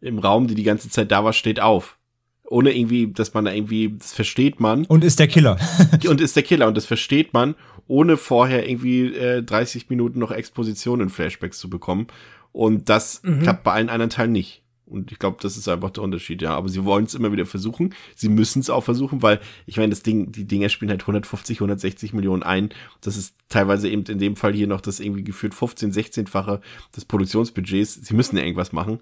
im 0.00 0.18
Raum, 0.18 0.46
die 0.46 0.54
die 0.54 0.62
ganze 0.62 0.90
Zeit 0.90 1.10
da 1.10 1.24
war, 1.24 1.32
steht 1.32 1.60
auf. 1.60 1.98
Ohne 2.44 2.76
irgendwie, 2.76 3.12
dass 3.12 3.32
man 3.32 3.44
da 3.44 3.52
irgendwie, 3.52 3.96
das 3.96 4.12
versteht 4.12 4.58
man. 4.58 4.84
Und 4.86 5.04
ist 5.04 5.20
der 5.20 5.28
Killer. 5.28 5.56
und 6.08 6.20
ist 6.20 6.34
der 6.34 6.42
Killer. 6.42 6.66
Und 6.66 6.76
das 6.76 6.86
versteht 6.86 7.32
man, 7.32 7.54
ohne 7.86 8.16
vorher 8.16 8.68
irgendwie 8.68 9.14
äh, 9.14 9.42
30 9.42 9.88
Minuten 9.88 10.18
noch 10.18 10.32
Exposition 10.32 11.00
in 11.00 11.10
Flashbacks 11.10 11.58
zu 11.58 11.70
bekommen. 11.70 12.08
Und 12.52 12.88
das 12.88 13.22
mhm. 13.22 13.42
klappt 13.42 13.62
bei 13.62 13.72
allen 13.72 13.88
anderen 13.88 14.10
Teilen 14.10 14.32
nicht. 14.32 14.62
Und 14.90 15.12
ich 15.12 15.20
glaube, 15.20 15.36
das 15.40 15.56
ist 15.56 15.68
einfach 15.68 15.90
der 15.90 16.02
Unterschied, 16.02 16.42
ja. 16.42 16.56
Aber 16.56 16.68
sie 16.68 16.84
wollen 16.84 17.04
es 17.04 17.14
immer 17.14 17.30
wieder 17.30 17.46
versuchen. 17.46 17.94
Sie 18.16 18.28
müssen 18.28 18.58
es 18.58 18.70
auch 18.70 18.82
versuchen, 18.82 19.22
weil 19.22 19.38
ich 19.66 19.76
meine, 19.76 19.90
das 19.90 20.02
Ding, 20.02 20.32
die 20.32 20.46
Dinger 20.46 20.68
spielen 20.68 20.90
halt 20.90 21.02
150, 21.02 21.58
160 21.58 22.12
Millionen 22.12 22.42
ein. 22.42 22.70
Das 23.00 23.16
ist 23.16 23.36
teilweise 23.48 23.88
eben 23.88 24.02
in 24.04 24.18
dem 24.18 24.34
Fall 24.34 24.52
hier 24.52 24.66
noch 24.66 24.80
das 24.80 24.98
irgendwie 24.98 25.22
geführt 25.22 25.54
15, 25.54 25.92
16-fache 25.92 26.60
des 26.96 27.04
Produktionsbudgets. 27.04 27.94
Sie 28.02 28.14
müssen 28.14 28.36
ja 28.36 28.42
irgendwas 28.42 28.72
machen. 28.72 28.98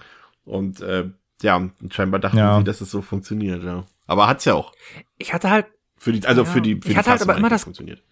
Und 0.48 0.80
äh, 0.80 1.10
ja, 1.42 1.70
scheinbar 1.90 2.20
dachten 2.20 2.38
ja. 2.38 2.58
sie, 2.58 2.64
dass 2.64 2.80
es 2.80 2.90
so 2.90 3.02
funktioniert, 3.02 3.62
ja. 3.62 3.84
Aber 4.06 4.26
hat's 4.26 4.44
ja 4.44 4.54
auch. 4.54 4.72
Ich 5.18 5.32
hatte 5.32 5.50
halt. 5.50 5.66
Für 5.96 6.12
die, 6.12 6.26
also 6.26 6.42
ja, 6.42 6.50
für 6.50 6.60
die, 6.60 6.74
für 6.74 6.78
ich 6.78 6.84
die 6.84 6.96
hatte 6.96 7.10
halt 7.10 7.22
aber 7.22 7.36
immer 7.36 7.48
das 7.50 7.64
funktioniert. 7.64 8.02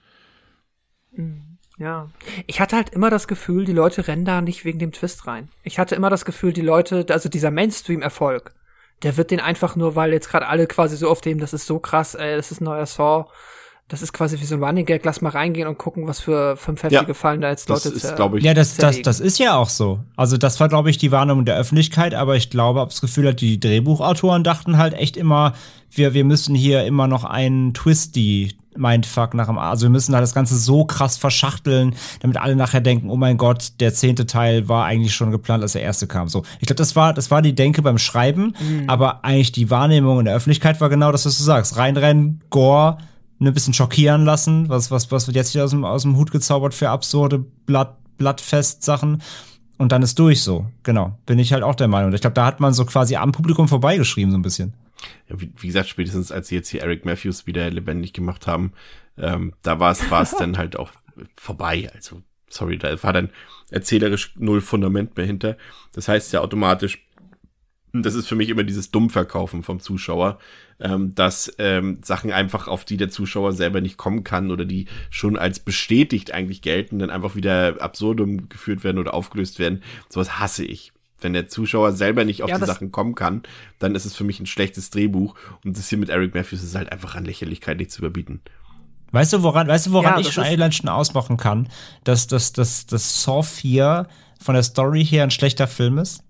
Hm, 1.15 1.59
ja. 1.79 2.11
Ich 2.47 2.61
hatte 2.61 2.77
halt 2.77 2.91
immer 2.91 3.11
das 3.11 3.29
Gefühl, 3.29 3.65
die 3.65 3.73
Leute 3.73 4.07
rennen 4.07 4.25
da 4.25 4.41
nicht 4.41 4.65
wegen 4.65 4.79
dem 4.79 4.93
Twist 4.93 5.27
rein. 5.27 5.49
Ich 5.63 5.79
hatte 5.79 5.95
immer 5.95 6.11
das 6.11 6.25
Gefühl, 6.25 6.53
die 6.53 6.63
Leute, 6.63 7.07
also 7.11 7.29
dieser 7.29 7.51
Mainstream-Erfolg, 7.51 8.55
der 9.03 9.17
wird 9.17 9.31
den 9.31 9.41
einfach 9.41 9.77
nur, 9.77 9.95
weil 9.95 10.13
jetzt 10.13 10.29
gerade 10.29 10.49
alle 10.49 10.67
quasi 10.67 10.97
so 10.97 11.09
auf 11.09 11.21
dem, 11.21 11.39
das 11.39 11.53
ist 11.53 11.67
so 11.67 11.79
krass, 11.79 12.15
ey, 12.15 12.37
das 12.37 12.51
ist 12.51 12.61
ein 12.61 12.65
neuer 12.65 12.87
Saw, 12.87 13.31
das 13.89 14.03
ist 14.03 14.13
quasi 14.13 14.41
wie 14.41 14.45
so 14.45 14.57
ein 14.57 14.65
Running 14.65 14.85
Gag, 14.85 15.05
lass 15.05 15.21
mal 15.21 15.29
reingehen 15.29 15.69
und 15.69 15.79
gucken, 15.79 16.09
was 16.09 16.19
für 16.19 16.57
fünf 16.57 16.83
heftige 16.83 17.07
ja, 17.09 17.15
Fallen 17.15 17.41
da 17.41 17.51
jetzt 17.51 17.69
Leute 17.69 17.91
das 17.91 18.03
ist, 18.03 18.17
glaube 18.17 18.39
ich. 18.39 18.45
Ja, 18.45 18.53
das, 18.53 18.77
das, 18.77 19.01
das 19.03 19.21
ist 19.21 19.39
ja 19.39 19.57
auch 19.57 19.69
so. 19.69 20.01
Also 20.17 20.37
das 20.37 20.59
war, 20.59 20.69
glaube 20.69 20.91
ich, 20.91 20.99
die 20.99 21.13
Warnung 21.13 21.45
der 21.45 21.57
Öffentlichkeit, 21.57 22.13
aber 22.13 22.35
ich 22.35 22.51
glaube, 22.51 22.81
hab 22.81 22.89
das 22.89 23.01
Gefühl, 23.01 23.33
die 23.33 23.61
Drehbuchautoren 23.61 24.43
dachten 24.43 24.77
halt 24.77 24.95
echt 24.95 25.17
immer, 25.17 25.53
wir, 25.91 26.15
wir 26.15 26.25
müssen 26.25 26.57
hier 26.57 26.85
immer 26.85 27.07
noch 27.07 27.23
einen 27.23 27.75
Twisty 27.75 28.57
Mindfuck 28.77 29.35
nach 29.35 29.47
dem, 29.47 29.57
also 29.57 29.87
wir 29.87 29.91
müssen 29.91 30.15
halt 30.15 30.23
das 30.23 30.35
Ganze 30.35 30.57
so 30.57 30.85
krass 30.85 31.17
verschachteln, 31.17 31.95
damit 32.21 32.39
alle 32.39 32.57
nachher 32.57 32.81
denken, 32.81 33.09
oh 33.09 33.17
mein 33.17 33.37
Gott, 33.37 33.73
der 33.81 33.95
zehnte 33.95 34.27
Teil 34.27 34.69
war 34.69 34.85
eigentlich 34.85 35.15
schon 35.15 35.31
geplant, 35.31 35.63
als 35.63 35.73
der 35.73 35.83
erste 35.83 36.09
kam. 36.09 36.29
So, 36.29 36.43
ich 36.61 36.67
glaube, 36.67 36.79
das 36.79 36.97
war, 36.97 37.15
das 37.15 37.31
war 37.31 37.41
die 37.41 37.55
Denke 37.55 37.83
beim 37.83 37.99
Schreiben, 37.99 38.55
mhm. 38.61 38.85
aber 38.89 39.25
eigentlich 39.25 39.53
die 39.53 39.71
Wahrnehmung 39.71 40.19
in 40.19 40.25
der 40.25 40.35
Öffentlichkeit 40.35 40.81
war 40.81 40.89
genau 40.89 41.13
das, 41.13 41.25
was 41.25 41.39
du 41.39 41.45
sagst. 41.45 41.77
Reinrennen, 41.77 42.43
Gore, 42.51 42.99
ein 43.39 43.53
bisschen 43.53 43.75
schockieren 43.75 44.25
lassen. 44.25 44.69
Was, 44.69 44.91
was, 44.91 45.11
was 45.11 45.27
wird 45.27 45.37
jetzt 45.37 45.51
hier 45.51 45.65
aus 45.65 45.71
dem, 45.71 45.85
aus 45.85 46.03
dem 46.03 46.17
Hut 46.17 46.31
gezaubert 46.31 46.75
für 46.75 46.91
absurde 46.91 47.39
Blatt, 47.39 47.97
Blattfest-Sachen? 48.19 49.23
Und 49.79 49.93
dann 49.93 50.03
ist 50.03 50.19
durch 50.19 50.43
so. 50.43 50.67
Genau. 50.83 51.19
Bin 51.27 51.39
ich 51.39 51.53
halt 51.53 51.63
auch 51.63 51.75
der 51.75 51.89
Meinung. 51.89 52.13
Ich 52.15 52.23
glaube, 52.23 52.35
da 52.35 52.47
hat 52.47 52.61
man 52.61 52.73
so 52.73 52.85
quasi 52.87 53.17
am 53.17 53.33
Publikum 53.33 53.69
vorbeigeschrieben, 53.69 54.31
so 54.31 54.39
ein 54.39 54.43
bisschen. 54.43 54.73
Ja, 55.29 55.39
wie, 55.39 55.53
wie, 55.59 55.67
gesagt, 55.67 55.89
spätestens 55.89 56.33
als 56.33 56.49
sie 56.49 56.55
jetzt 56.55 56.71
hier 56.71 56.83
Eric 56.83 57.05
Matthews 57.05 57.47
wieder 57.47 57.71
lebendig 57.71 58.15
gemacht 58.15 58.47
haben, 58.47 58.73
ähm, 59.19 59.53
da 59.63 59.79
war 59.79 59.93
es 59.93 60.11
war 60.11 60.23
es 60.23 60.31
dann 60.39 60.57
halt 60.57 60.77
auch 60.77 60.91
vorbei. 61.37 61.91
Also, 61.95 62.23
sorry, 62.49 62.79
da 62.79 63.03
war 63.03 63.13
dann 63.13 63.31
erzählerisch 63.71 64.33
null 64.37 64.63
Fundament 64.63 65.17
mehr 65.17 65.27
hinter. 65.27 65.59
Das 65.93 66.09
heißt 66.09 66.33
ja 66.33 66.41
automatisch, 66.41 67.07
das 67.93 68.15
ist 68.15 68.27
für 68.27 68.37
mich 68.37 68.49
immer 68.49 68.65
dieses 68.65 68.91
Dummverkaufen 68.91 69.63
vom 69.63 69.81
Zuschauer, 69.81 70.39
ähm, 70.81 71.15
dass 71.15 71.53
ähm, 71.59 71.99
Sachen 72.03 72.33
einfach, 72.33 72.69
auf 72.69 72.85
die 72.85 72.97
der 72.97 73.11
Zuschauer 73.11 73.53
selber 73.53 73.81
nicht 73.81 73.97
kommen 73.97 74.25
kann 74.25 74.51
oder 74.51 74.65
die 74.65 74.87
schon 75.11 75.37
als 75.37 75.59
bestätigt 75.59 76.33
eigentlich 76.33 76.63
gelten, 76.63 76.99
dann 76.99 77.11
einfach 77.11 77.35
wieder 77.35 77.77
absurdum 77.81 78.49
geführt 78.49 78.85
werden 78.85 78.99
oder 78.99 79.15
aufgelöst 79.15 79.59
werden. 79.59 79.83
Sowas 80.09 80.39
hasse 80.39 80.65
ich. 80.65 80.93
Wenn 81.19 81.33
der 81.33 81.49
Zuschauer 81.49 81.93
selber 81.93 82.25
nicht 82.25 82.43
auf 82.43 82.51
ja, 82.51 82.59
die 82.59 82.67
Sachen 82.67 82.93
kommen 82.93 83.15
kann, 83.15 83.43
dann 83.79 83.95
ist 83.95 84.05
es 84.05 84.15
für 84.15 84.25
mich 84.25 84.39
ein 84.39 84.47
schlechtes 84.47 84.91
Drehbuch. 84.91 85.35
Und 85.65 85.79
das 85.79 85.89
hier 85.89 85.99
mit 85.99 86.11
Eric 86.11 86.35
Matthews 86.35 86.63
ist 86.63 86.75
halt 86.75 86.93
einfach 86.93 87.15
an 87.15 87.25
Lächerlichkeit 87.25 87.79
nicht 87.79 87.91
zu 87.91 88.01
überbieten. 88.01 88.41
Weißt 89.13 89.33
du, 89.33 89.43
woran, 89.43 89.67
weißt 89.67 89.87
du, 89.87 89.93
woran 89.93 90.15
ja, 90.15 90.21
ich 90.21 90.33
schon 90.33 90.45
allein 90.45 90.73
schon 90.73 90.91
ausmachen 90.91 91.39
kann, 91.39 91.69
dass, 92.05 92.27
dass, 92.27 92.53
dass, 92.53 92.87
dass 92.87 93.23
Saw 93.23 93.43
4 93.43 94.07
von 94.39 94.55
der 94.55 94.63
Story 94.63 95.05
her 95.07 95.23
ein 95.23 95.31
schlechter 95.31 95.67
Film 95.67 95.97
ist? 95.97 96.23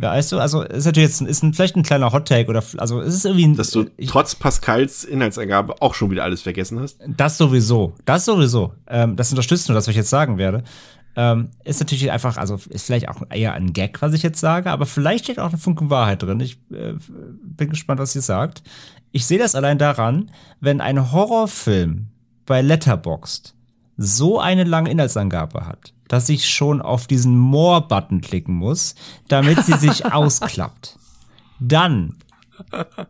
Ja, 0.00 0.10
weißt 0.10 0.32
du, 0.32 0.38
also 0.38 0.62
ist 0.62 0.84
natürlich 0.86 1.08
jetzt 1.08 1.20
ist 1.22 1.42
ein, 1.42 1.54
vielleicht 1.54 1.76
ein 1.76 1.82
kleiner 1.82 2.12
Hottake 2.12 2.48
oder 2.48 2.62
also 2.76 3.00
es 3.00 3.14
ist 3.14 3.24
irgendwie 3.24 3.46
ein, 3.46 3.56
dass 3.56 3.70
du 3.70 3.84
trotz 4.06 4.34
Pascals 4.34 5.04
Inhaltsangabe 5.04 5.82
auch 5.82 5.94
schon 5.94 6.10
wieder 6.10 6.24
alles 6.24 6.42
vergessen 6.42 6.78
hast. 6.78 7.00
Das 7.06 7.36
sowieso, 7.36 7.94
das 8.04 8.24
sowieso. 8.24 8.74
Ähm, 8.86 9.16
das 9.16 9.30
unterstützt 9.30 9.68
nur 9.68 9.74
das, 9.74 9.86
was 9.86 9.90
ich 9.90 9.96
jetzt 9.96 10.10
sagen 10.10 10.38
werde. 10.38 10.62
Ähm, 11.16 11.48
ist 11.64 11.80
natürlich 11.80 12.12
einfach, 12.12 12.36
also 12.36 12.60
ist 12.68 12.86
vielleicht 12.86 13.08
auch 13.08 13.22
eher 13.30 13.54
ein 13.54 13.72
Gag, 13.72 14.00
was 14.00 14.12
ich 14.12 14.22
jetzt 14.22 14.38
sage, 14.38 14.70
aber 14.70 14.86
vielleicht 14.86 15.24
steht 15.24 15.40
auch 15.40 15.48
eine 15.48 15.58
Funken 15.58 15.90
Wahrheit 15.90 16.22
drin. 16.22 16.38
Ich 16.38 16.58
äh, 16.70 16.94
bin 17.42 17.70
gespannt, 17.70 17.98
was 17.98 18.14
ihr 18.14 18.22
sagt. 18.22 18.62
Ich 19.10 19.26
sehe 19.26 19.38
das 19.38 19.56
allein 19.56 19.78
daran, 19.78 20.30
wenn 20.60 20.80
ein 20.80 21.10
Horrorfilm 21.10 22.06
bei 22.46 22.62
Letterboxd 22.62 23.54
so 23.96 24.38
eine 24.38 24.62
lange 24.62 24.90
Inhaltsangabe 24.90 25.66
hat, 25.66 25.92
dass 26.08 26.28
ich 26.28 26.48
schon 26.48 26.82
auf 26.82 27.06
diesen 27.06 27.36
More-Button 27.36 28.20
klicken 28.20 28.54
muss, 28.54 28.94
damit 29.28 29.64
sie 29.64 29.76
sich 29.76 30.04
ausklappt. 30.12 30.98
Dann 31.60 32.16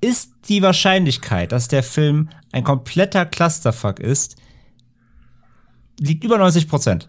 ist 0.01 0.33
die 0.49 0.63
Wahrscheinlichkeit, 0.63 1.53
dass 1.53 1.69
der 1.69 1.83
Film 1.83 2.29
ein 2.53 2.65
kompletter 2.65 3.25
Clusterfuck 3.25 4.01
ist, 4.01 4.37
liegt 5.99 6.25
über 6.25 6.39
90 6.39 6.69
Prozent. 6.69 7.09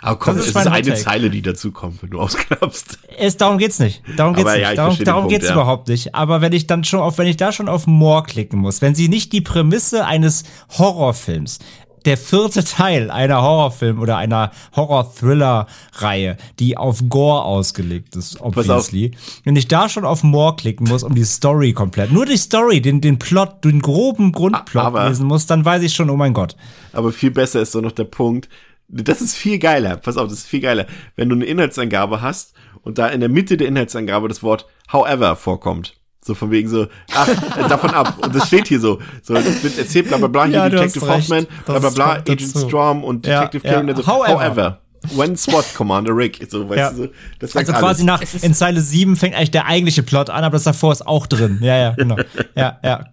Aber 0.00 0.18
komm, 0.18 0.36
das 0.36 0.46
ist, 0.46 0.56
das 0.56 0.64
ist 0.64 0.72
eine 0.72 0.94
Zeile, 0.94 1.28
die 1.28 1.42
dazu 1.42 1.70
kommt, 1.70 2.02
wenn 2.02 2.10
du 2.10 2.20
ausklappst. 2.20 2.98
Es, 3.18 3.36
darum 3.36 3.58
geht's 3.58 3.78
nicht. 3.78 4.02
Darum 4.16 4.34
geht's 4.34 4.50
nicht. 4.50 4.62
Ja, 4.62 4.74
darum, 4.74 4.96
darum 5.04 5.22
Punkt, 5.24 5.34
geht's 5.34 5.48
ja. 5.48 5.52
überhaupt 5.52 5.88
nicht. 5.88 6.14
Aber 6.14 6.40
wenn 6.40 6.52
ich 6.52 6.66
dann 6.66 6.84
schon 6.84 7.00
auf, 7.00 7.18
wenn 7.18 7.26
ich 7.26 7.36
da 7.36 7.52
schon 7.52 7.68
auf 7.68 7.86
More 7.86 8.22
klicken 8.22 8.58
muss, 8.58 8.80
wenn 8.80 8.94
sie 8.94 9.08
nicht 9.08 9.32
die 9.32 9.42
Prämisse 9.42 10.06
eines 10.06 10.44
Horrorfilms, 10.78 11.58
der 12.06 12.16
vierte 12.16 12.64
Teil 12.64 13.10
einer 13.10 13.42
Horrorfilm 13.42 14.00
oder 14.00 14.16
einer 14.16 14.50
Horror-Thriller-Reihe, 14.74 16.36
die 16.58 16.76
auf 16.76 17.02
Gore 17.08 17.44
ausgelegt 17.44 18.16
ist, 18.16 18.40
obviously. 18.40 19.12
Wenn 19.44 19.56
ich 19.56 19.68
da 19.68 19.88
schon 19.88 20.04
auf 20.04 20.22
More 20.22 20.56
klicken 20.56 20.88
muss, 20.88 21.02
um 21.02 21.14
die 21.14 21.24
Story 21.24 21.72
komplett, 21.72 22.12
nur 22.12 22.26
die 22.26 22.36
Story, 22.36 22.80
den, 22.80 23.00
den 23.00 23.18
Plot, 23.18 23.64
den 23.64 23.80
groben 23.80 24.32
Grundplot 24.32 24.84
aber, 24.84 25.08
lesen 25.08 25.26
muss, 25.26 25.46
dann 25.46 25.64
weiß 25.64 25.82
ich 25.82 25.94
schon, 25.94 26.10
oh 26.10 26.16
mein 26.16 26.34
Gott. 26.34 26.56
Aber 26.92 27.12
viel 27.12 27.30
besser 27.30 27.62
ist 27.62 27.72
so 27.72 27.80
noch 27.80 27.92
der 27.92 28.04
Punkt, 28.04 28.48
das 28.88 29.22
ist 29.22 29.34
viel 29.34 29.58
geiler, 29.58 29.96
pass 29.96 30.16
auf, 30.16 30.28
das 30.28 30.40
ist 30.40 30.46
viel 30.46 30.60
geiler, 30.60 30.86
wenn 31.16 31.28
du 31.28 31.34
eine 31.34 31.46
Inhaltsangabe 31.46 32.20
hast 32.20 32.52
und 32.82 32.98
da 32.98 33.08
in 33.08 33.20
der 33.20 33.28
Mitte 33.28 33.56
der 33.56 33.68
Inhaltsangabe 33.68 34.28
das 34.28 34.42
Wort 34.42 34.66
however 34.92 35.36
vorkommt. 35.36 35.96
So 36.24 36.34
von 36.34 36.52
wegen 36.52 36.68
so, 36.68 36.86
ach, 37.12 37.28
äh, 37.28 37.68
davon 37.68 37.90
ab. 37.90 38.14
Und 38.24 38.32
das 38.34 38.46
steht 38.46 38.68
hier 38.68 38.78
so. 38.78 39.00
So, 39.22 39.34
das 39.34 39.62
wird 39.64 39.76
erzählt, 39.76 40.06
bla 40.06 40.18
bla 40.18 40.28
bla, 40.28 40.44
hier 40.44 40.54
ja, 40.54 40.68
Detective 40.68 41.08
Hoffman, 41.08 41.48
bla 41.66 41.80
bla 41.80 41.90
bla, 41.90 42.12
Agent 42.12 42.42
Strom 42.42 43.02
und 43.02 43.26
Detective 43.26 43.66
ja, 43.66 43.72
Karen. 43.72 43.88
Ja. 43.88 43.96
So, 43.96 44.06
however. 44.06 44.40
however. 44.40 44.78
When 45.16 45.36
SWAT 45.36 45.74
Commander 45.74 46.16
Rick. 46.16 46.46
So, 46.48 46.68
weißt 46.68 46.78
ja. 46.78 46.90
du, 46.90 46.96
so, 46.96 47.08
das 47.40 47.56
also 47.56 47.72
quasi 47.72 48.08
alles. 48.08 48.34
nach, 48.34 48.42
in 48.44 48.54
Zeile 48.54 48.80
7 48.80 49.16
fängt 49.16 49.34
eigentlich 49.34 49.50
der 49.50 49.66
eigentliche 49.66 50.04
Plot 50.04 50.30
an, 50.30 50.44
aber 50.44 50.52
das 50.52 50.62
davor 50.62 50.92
ist 50.92 51.04
auch 51.04 51.26
drin. 51.26 51.58
Ja, 51.60 51.76
ja, 51.76 51.90
genau. 51.90 52.16
ja, 52.54 52.78
ja. 52.84 53.04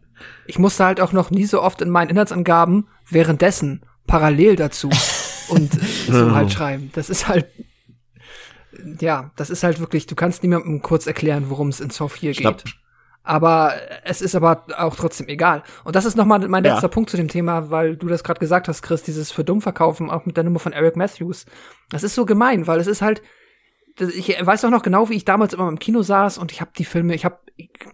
Ich 0.46 0.60
musste 0.60 0.86
halt 0.86 1.02
auch 1.02 1.12
noch 1.12 1.32
nie 1.32 1.46
so 1.46 1.64
oft 1.64 1.82
in 1.82 1.90
meinen 1.90 2.10
Inhaltsangaben 2.10 2.88
währenddessen 3.10 3.82
parallel 4.06 4.56
dazu 4.56 4.92
und 5.50 5.72
so 6.08 6.36
halt 6.36 6.52
schreiben. 6.52 6.92
Das 6.94 7.10
ist 7.10 7.28
halt 7.28 7.48
ja, 9.02 9.32
das 9.36 9.50
ist 9.50 9.64
halt 9.64 9.80
wirklich, 9.80 10.06
du 10.06 10.16
kannst 10.16 10.44
niemandem 10.44 10.82
kurz 10.82 11.08
erklären, 11.08 11.50
worum 11.50 11.70
es 11.70 11.80
in 11.80 11.90
Saw 11.90 12.08
4 12.08 12.34
geht. 12.34 12.64
Aber 13.24 13.74
es 14.06 14.22
ist 14.22 14.34
aber 14.34 14.66
auch 14.78 14.96
trotzdem 14.96 15.28
egal. 15.28 15.64
Und 15.84 15.96
das 15.96 16.06
ist 16.06 16.16
nochmal 16.16 16.48
mein 16.48 16.64
letzter 16.64 16.84
ja. 16.84 16.88
Punkt 16.88 17.10
zu 17.10 17.18
dem 17.18 17.28
Thema, 17.28 17.70
weil 17.70 17.96
du 17.96 18.08
das 18.08 18.24
gerade 18.24 18.40
gesagt 18.40 18.68
hast, 18.68 18.82
Chris, 18.82 19.04
dieses 19.04 19.32
für 19.32 19.44
dumm 19.44 19.62
verkaufen, 19.62 20.10
auch 20.10 20.26
mit 20.26 20.38
der 20.38 20.44
Nummer 20.44 20.60
von 20.60 20.74
Eric 20.74 20.96
Matthews. 20.96 21.46
Das 21.90 22.04
ist 22.04 22.16
so 22.16 22.26
gemein, 22.26 22.66
weil 22.66 22.80
es 22.80 22.88
ist 22.88 23.02
halt, 23.02 23.22
ich 24.00 24.30
weiß 24.40 24.66
auch 24.66 24.70
noch 24.70 24.84
genau, 24.84 25.10
wie 25.10 25.16
ich 25.16 25.26
damals 25.26 25.54
immer 25.54 25.68
im 25.68 25.80
Kino 25.80 26.02
saß 26.02 26.38
und 26.38 26.52
ich 26.52 26.62
habe 26.62 26.72
die 26.78 26.86
Filme, 26.86 27.14
ich 27.14 27.26
habe, 27.26 27.40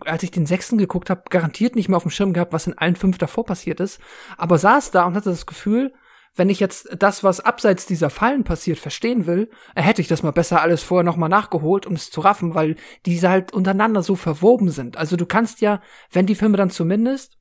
als 0.05 0.23
ich 0.23 0.31
den 0.31 0.45
sechsten 0.45 0.77
geguckt 0.77 1.09
habe, 1.09 1.23
garantiert 1.29 1.75
nicht 1.75 1.89
mehr 1.89 1.97
auf 1.97 2.03
dem 2.03 2.11
Schirm 2.11 2.33
gehabt, 2.33 2.53
was 2.53 2.67
in 2.67 2.77
allen 2.77 2.95
fünf 2.95 3.17
davor 3.17 3.45
passiert 3.45 3.79
ist, 3.79 3.99
aber 4.37 4.57
saß 4.57 4.91
da 4.91 5.05
und 5.05 5.15
hatte 5.15 5.31
das 5.31 5.47
Gefühl, 5.47 5.93
wenn 6.35 6.49
ich 6.49 6.59
jetzt 6.59 6.89
das, 6.99 7.23
was 7.23 7.39
abseits 7.39 7.85
dieser 7.85 8.09
Fallen 8.09 8.43
passiert, 8.43 8.77
verstehen 8.77 9.25
will, 9.25 9.49
hätte 9.75 10.01
ich 10.01 10.07
das 10.07 10.23
mal 10.23 10.31
besser 10.31 10.61
alles 10.61 10.83
vorher 10.83 11.03
nochmal 11.03 11.29
nachgeholt, 11.29 11.85
um 11.85 11.93
es 11.93 12.11
zu 12.11 12.21
raffen, 12.21 12.55
weil 12.55 12.75
diese 13.05 13.29
halt 13.29 13.53
untereinander 13.53 14.03
so 14.03 14.15
verwoben 14.15 14.69
sind. 14.69 14.97
Also 14.97 15.15
du 15.15 15.25
kannst 15.25 15.61
ja, 15.61 15.81
wenn 16.11 16.25
die 16.25 16.35
Filme 16.35 16.57
dann 16.57 16.69
zumindest 16.69 17.37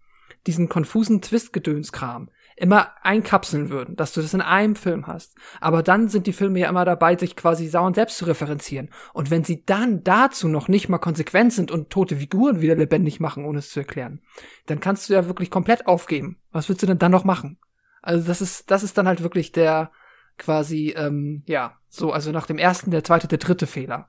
diesen 0.47 0.69
konfusen 0.69 1.23
Twist-Gedönskram 1.23 2.29
immer 2.57 2.93
einkapseln 3.03 3.71
würden, 3.71 3.97
dass 3.97 4.13
du 4.13 4.23
das 4.23 4.35
in 4.35 4.41
einem 4.41 4.77
Film 4.77 5.07
hast. 5.07 5.35
Aber 5.61 5.83
dann 5.83 6.09
sind 6.09 6.27
die 6.27 6.33
Filme 6.33 6.61
ja 6.61 6.69
immer 6.69 6.85
dabei, 6.85 7.17
sich 7.17 7.35
quasi 7.35 7.67
sauer 7.67 7.93
selbst 7.95 8.19
zu 8.19 8.27
referenzieren. 8.27 8.91
Und 9.13 9.31
wenn 9.31 9.43
sie 9.43 9.65
dann 9.65 10.05
dazu 10.05 10.49
noch 10.49 10.69
nicht 10.69 10.89
mal 10.89 10.99
konsequent 10.99 11.53
sind 11.53 11.73
und 11.73 11.91
tote 11.91 12.17
Figuren 12.17 12.61
wieder 12.61 12.77
lebendig 12.77 13.19
machen, 13.19 13.45
ohne 13.45 13.59
es 13.59 13.71
zu 13.71 13.81
erklären, 13.81 14.21
dann 14.67 14.81
kannst 14.81 15.09
du 15.09 15.15
ja 15.15 15.27
wirklich 15.27 15.51
komplett 15.51 15.87
aufgeben. 15.87 16.39
Was 16.53 16.69
willst 16.69 16.83
du 16.83 16.87
denn 16.87 16.99
dann 16.99 17.13
noch 17.13 17.25
machen? 17.25 17.59
Also 18.05 18.27
das 18.27 18.41
ist, 18.41 18.71
das 18.71 18.83
ist 18.83 18.99
dann 18.99 19.09
halt 19.09 19.23
wirklich 19.23 19.53
der 19.53 19.91
quasi, 20.37 20.95
ähm, 20.97 21.43
ja, 21.47 21.79
so, 21.89 22.13
also 22.13 22.33
nach 22.33 22.47
dem 22.47 22.59
ersten, 22.59 22.91
der 22.91 23.05
zweite, 23.05 23.29
der 23.29 23.39
dritte 23.39 23.67
Fehler. 23.67 24.09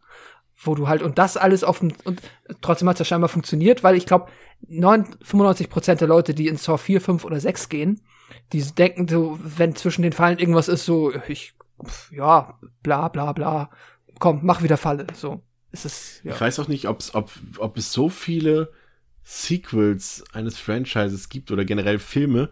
Wo 0.58 0.76
du 0.76 0.88
halt, 0.88 1.02
und 1.02 1.18
das 1.18 1.38
alles 1.38 1.64
auf 1.64 1.80
dem, 1.80 1.94
und 2.04 2.22
trotzdem 2.62 2.88
hat 2.90 2.96
es 2.96 3.00
ja 3.00 3.06
scheinbar 3.06 3.30
funktioniert, 3.30 3.84
weil 3.84 3.96
ich 3.96 4.06
glaube, 4.06 4.32
95 4.68 5.70
Prozent 5.70 6.02
der 6.02 6.08
Leute, 6.08 6.34
die 6.34 6.48
in 6.48 6.58
Saw 6.58 6.78
4, 6.78 7.02
5 7.02 7.26
oder 7.26 7.40
6 7.40 7.70
gehen, 7.70 8.02
die 8.54 8.62
denken 8.62 9.08
so, 9.08 9.38
wenn 9.42 9.76
zwischen 9.76 10.02
den 10.02 10.14
Fallen 10.14 10.40
irgendwas 10.40 10.68
ist, 10.68 10.86
so, 10.86 11.14
ich, 11.28 11.54
ja, 12.12 12.58
bla, 12.84 13.08
bla, 13.10 13.34
bla, 13.34 13.70
komm, 14.20 14.42
mach 14.44 14.64
wieder 14.64 14.78
Falle, 14.78 15.08
so. 15.14 15.42
Es 15.72 15.86
ist, 15.86 16.22
ja. 16.24 16.34
Ich 16.34 16.42
weiß 16.42 16.60
auch 16.60 16.70
nicht, 16.70 16.88
ob's, 16.88 17.14
ob, 17.14 17.32
ob 17.58 17.78
es 17.78 17.92
so 17.92 18.10
viele 18.10 18.72
Sequels 19.24 20.24
eines 20.34 20.58
Franchises 20.58 21.30
gibt 21.30 21.52
oder 21.52 21.66
generell 21.66 22.00
Filme, 22.00 22.50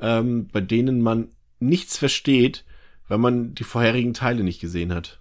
ähm, 0.00 0.48
bei 0.52 0.60
denen 0.60 1.00
man 1.02 1.28
nichts 1.58 1.96
versteht, 1.96 2.64
weil 3.08 3.18
man 3.18 3.54
die 3.54 3.64
vorherigen 3.64 4.14
Teile 4.14 4.44
nicht 4.44 4.60
gesehen 4.60 4.94
hat. 4.94 5.20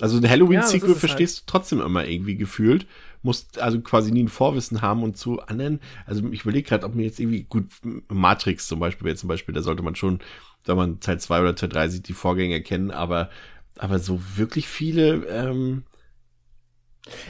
Also 0.00 0.18
ein 0.18 0.28
Halloween-Sequel 0.28 0.90
ja, 0.90 0.94
verstehst 0.94 1.38
halt. 1.38 1.48
du 1.48 1.52
trotzdem 1.52 1.80
immer 1.80 2.06
irgendwie 2.06 2.36
gefühlt. 2.36 2.86
Musst 3.22 3.58
also 3.58 3.80
quasi 3.80 4.12
nie 4.12 4.24
ein 4.24 4.28
Vorwissen 4.28 4.80
haben 4.80 5.02
und 5.02 5.16
zu 5.16 5.40
anderen, 5.40 5.80
also 6.06 6.24
ich 6.30 6.42
überlege 6.42 6.68
gerade, 6.68 6.86
ob 6.86 6.94
mir 6.94 7.04
jetzt 7.04 7.18
irgendwie, 7.18 7.42
gut, 7.42 7.66
Matrix 8.08 8.68
zum 8.68 8.78
Beispiel, 8.78 9.16
zum 9.16 9.28
Beispiel, 9.28 9.54
da 9.54 9.60
sollte 9.60 9.82
man 9.82 9.96
schon, 9.96 10.20
wenn 10.64 10.76
man 10.76 11.00
Teil 11.00 11.18
2 11.18 11.40
oder 11.40 11.56
Teil 11.56 11.68
3 11.68 11.88
sieht, 11.88 12.08
die 12.08 12.12
Vorgänger 12.12 12.60
kennen, 12.60 12.92
aber, 12.92 13.28
aber 13.76 13.98
so 13.98 14.20
wirklich 14.36 14.68
viele, 14.68 15.26
ähm, 15.26 15.82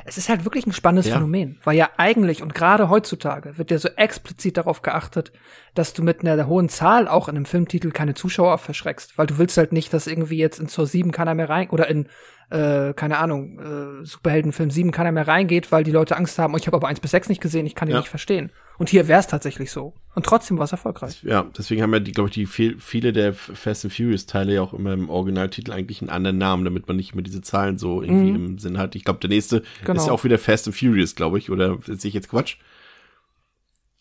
es 0.04 0.18
ist 0.18 0.28
halt 0.28 0.44
wirklich 0.44 0.66
ein 0.66 0.72
spannendes 0.72 1.06
ja. 1.06 1.14
Phänomen, 1.14 1.58
weil 1.64 1.76
ja 1.76 1.90
eigentlich 1.96 2.42
und 2.42 2.54
gerade 2.54 2.88
heutzutage 2.88 3.58
wird 3.58 3.70
ja 3.70 3.78
so 3.78 3.88
explizit 3.88 4.56
darauf 4.56 4.82
geachtet, 4.82 5.32
dass 5.74 5.92
du 5.92 6.02
mit 6.02 6.20
einer 6.20 6.46
hohen 6.46 6.68
Zahl 6.68 7.08
auch 7.08 7.28
in 7.28 7.36
einem 7.36 7.44
Filmtitel 7.44 7.90
keine 7.90 8.14
Zuschauer 8.14 8.58
verschreckst, 8.58 9.16
weil 9.16 9.26
du 9.26 9.38
willst 9.38 9.56
halt 9.56 9.72
nicht, 9.72 9.92
dass 9.92 10.06
irgendwie 10.06 10.38
jetzt 10.38 10.58
in 10.58 10.68
Zur 10.68 10.86
7 10.86 11.12
keiner 11.12 11.34
mehr 11.34 11.48
rein 11.48 11.70
oder 11.70 11.88
in 11.88 12.08
äh, 12.50 12.94
keine 12.94 13.18
Ahnung, 13.18 13.58
äh, 13.58 14.04
Superheldenfilm 14.04 14.70
7 14.70 14.90
keiner 14.90 15.12
mehr 15.12 15.28
reingeht, 15.28 15.70
weil 15.70 15.84
die 15.84 15.90
Leute 15.90 16.16
Angst 16.16 16.38
haben, 16.38 16.54
oh, 16.54 16.56
ich 16.56 16.66
habe 16.66 16.76
aber 16.76 16.88
1 16.88 17.00
bis 17.00 17.10
6 17.10 17.28
nicht 17.28 17.42
gesehen, 17.42 17.66
ich 17.66 17.74
kann 17.74 17.88
ihn 17.88 17.92
ja. 17.92 18.00
nicht 18.00 18.08
verstehen. 18.08 18.50
Und 18.78 18.88
hier 18.88 19.08
wäre 19.08 19.20
es 19.20 19.26
tatsächlich 19.26 19.72
so. 19.72 19.92
Und 20.14 20.24
trotzdem 20.24 20.56
war 20.56 20.64
es 20.64 20.72
erfolgreich. 20.72 21.22
Ja, 21.24 21.46
deswegen 21.56 21.82
haben 21.82 21.92
ja 21.92 22.00
die, 22.00 22.12
glaube 22.12 22.28
ich, 22.28 22.34
die 22.34 22.46
viel, 22.46 22.78
viele 22.78 23.12
der 23.12 23.34
Fast 23.34 23.84
and 23.84 23.92
Furious 23.92 24.26
Teile 24.26 24.54
ja 24.54 24.62
auch 24.62 24.72
immer 24.72 24.92
im 24.92 25.10
Originaltitel 25.10 25.72
eigentlich 25.72 26.00
einen 26.00 26.10
anderen 26.10 26.38
Namen, 26.38 26.64
damit 26.64 26.86
man 26.86 26.96
nicht 26.96 27.12
immer 27.12 27.22
diese 27.22 27.42
Zahlen 27.42 27.76
so 27.76 28.02
irgendwie 28.02 28.30
mhm. 28.30 28.46
im 28.46 28.58
Sinn 28.58 28.78
hat. 28.78 28.94
Ich 28.94 29.04
glaube, 29.04 29.20
der 29.20 29.30
nächste 29.30 29.62
genau. 29.84 30.00
ist 30.00 30.06
ja 30.06 30.12
auch 30.12 30.24
wieder 30.24 30.38
Fast 30.38 30.68
and 30.68 30.76
Furious, 30.76 31.16
glaube 31.16 31.38
ich, 31.38 31.50
oder 31.50 31.78
sehe 31.84 32.08
ich 32.08 32.14
jetzt 32.14 32.30
Quatsch? 32.30 32.56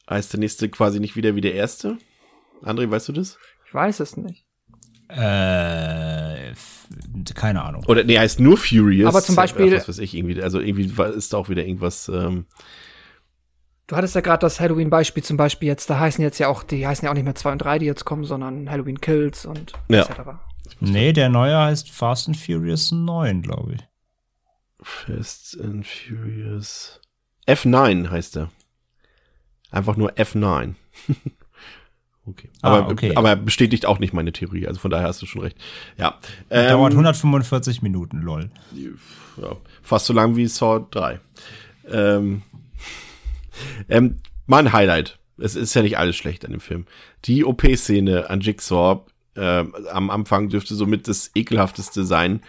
Heißt 0.09 0.31
der 0.31 0.39
nächste 0.39 0.69
quasi 0.69 0.99
nicht 0.99 1.15
wieder 1.15 1.35
wie 1.35 1.41
der 1.41 1.55
erste? 1.55 1.97
André, 2.63 2.89
weißt 2.89 3.09
du 3.09 3.13
das? 3.13 3.37
Ich 3.65 3.73
weiß 3.73 3.99
es 3.99 4.15
nicht. 4.15 4.45
Äh, 5.09 6.51
keine 7.35 7.63
Ahnung. 7.63 7.83
Oder 7.87 8.03
nee, 8.03 8.17
heißt 8.17 8.39
nur 8.39 8.57
Furious. 8.57 9.07
Aber 9.07 9.21
zum 9.21 9.35
Beispiel. 9.35 9.75
Was 9.75 9.87
weiß 9.87 9.99
ich, 9.99 10.15
irgendwie, 10.15 10.41
also 10.41 10.59
irgendwie 10.59 10.91
ist 11.15 11.33
da 11.33 11.37
auch 11.37 11.49
wieder 11.49 11.65
irgendwas. 11.65 12.09
Ähm, 12.09 12.45
Du 13.87 13.95
hattest 13.95 14.15
ja 14.15 14.21
gerade 14.21 14.41
das 14.41 14.59
Halloween-Beispiel 14.59 15.23
zum 15.23 15.37
Beispiel 15.37 15.69
jetzt, 15.69 15.89
da 15.89 15.97
heißen 15.97 16.21
jetzt 16.21 16.39
ja 16.39 16.49
auch, 16.49 16.63
die 16.63 16.85
heißen 16.85 17.05
ja 17.05 17.09
auch 17.09 17.15
nicht 17.15 17.23
mehr 17.23 17.35
2 17.35 17.53
und 17.53 17.59
3, 17.59 17.79
die 17.79 17.85
jetzt 17.85 18.03
kommen, 18.03 18.25
sondern 18.25 18.69
Halloween 18.69 18.99
Kills 18.99 19.45
und 19.45 19.71
ja. 19.87 20.01
etc. 20.01 20.21
Nee, 20.81 21.13
der 21.13 21.29
neue 21.29 21.57
heißt 21.57 21.89
Fast 21.89 22.27
and 22.27 22.35
Furious 22.35 22.91
9, 22.91 23.41
glaube 23.41 23.75
ich. 23.75 23.87
Fast 24.81 25.57
and 25.61 25.87
Furious. 25.87 26.99
F9 27.47 28.09
heißt 28.09 28.35
er. 28.35 28.49
Einfach 29.71 29.95
nur 29.95 30.11
F9. 30.11 30.75
okay. 32.27 32.49
Aber, 32.61 32.87
ah, 32.87 32.89
okay. 32.89 33.15
aber 33.15 33.35
bestätigt 33.35 33.85
auch 33.85 33.99
nicht 33.99 34.13
meine 34.13 34.31
Theorie, 34.31 34.67
also 34.67 34.79
von 34.79 34.91
daher 34.91 35.07
hast 35.07 35.21
du 35.21 35.25
schon 35.25 35.41
recht. 35.41 35.57
Ja. 35.97 36.17
Ähm, 36.49 36.69
Dauert 36.69 36.93
145 36.93 37.81
Minuten, 37.81 38.21
lol. 38.21 38.49
Ja, 39.41 39.55
fast 39.81 40.05
so 40.05 40.13
lang 40.13 40.35
wie 40.35 40.47
Saw 40.47 40.85
3. 40.91 41.19
Ähm, 41.89 42.41
ähm, 43.89 44.17
mein 44.45 44.73
Highlight. 44.73 45.19
Es 45.37 45.55
ist 45.55 45.73
ja 45.75 45.83
nicht 45.83 45.97
alles 45.97 46.15
schlecht 46.15 46.45
an 46.45 46.51
dem 46.51 46.59
Film. 46.59 46.85
Die 47.25 47.45
OP-Szene 47.45 48.29
an 48.29 48.41
Jigsaw 48.41 49.01
äh, 49.35 49.65
am 49.91 50.09
Anfang 50.09 50.49
dürfte 50.49 50.75
somit 50.75 51.07
das 51.07 51.31
ekelhafteste 51.35 52.03
sein, 52.05 52.41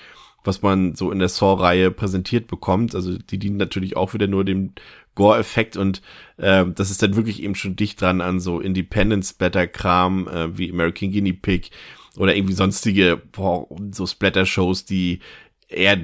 was 0.42 0.62
man 0.62 0.94
so 0.94 1.10
in 1.10 1.18
der 1.18 1.28
Saw-Reihe 1.28 1.90
präsentiert 1.90 2.46
bekommt. 2.46 2.94
Also 2.94 3.18
die 3.18 3.38
dienen 3.38 3.58
natürlich 3.58 3.96
auch 3.96 4.14
wieder 4.14 4.26
nur 4.26 4.44
dem 4.44 4.72
Gore-Effekt 5.18 5.76
und 5.76 6.00
äh, 6.36 6.64
das 6.74 6.90
ist 6.90 7.02
dann 7.02 7.16
wirklich 7.16 7.42
eben 7.42 7.56
schon 7.56 7.74
dicht 7.74 8.00
dran 8.00 8.20
an 8.20 8.38
so 8.38 8.60
Independence-Better-Kram 8.60 10.28
äh, 10.28 10.56
wie 10.56 10.70
American 10.70 11.10
Guinea 11.10 11.34
Pig 11.40 11.72
oder 12.16 12.36
irgendwie 12.36 12.54
sonstige 12.54 13.20
boah, 13.32 13.66
so 13.90 14.06
Splatter-Shows, 14.06 14.84
die 14.84 15.18
eher 15.66 15.98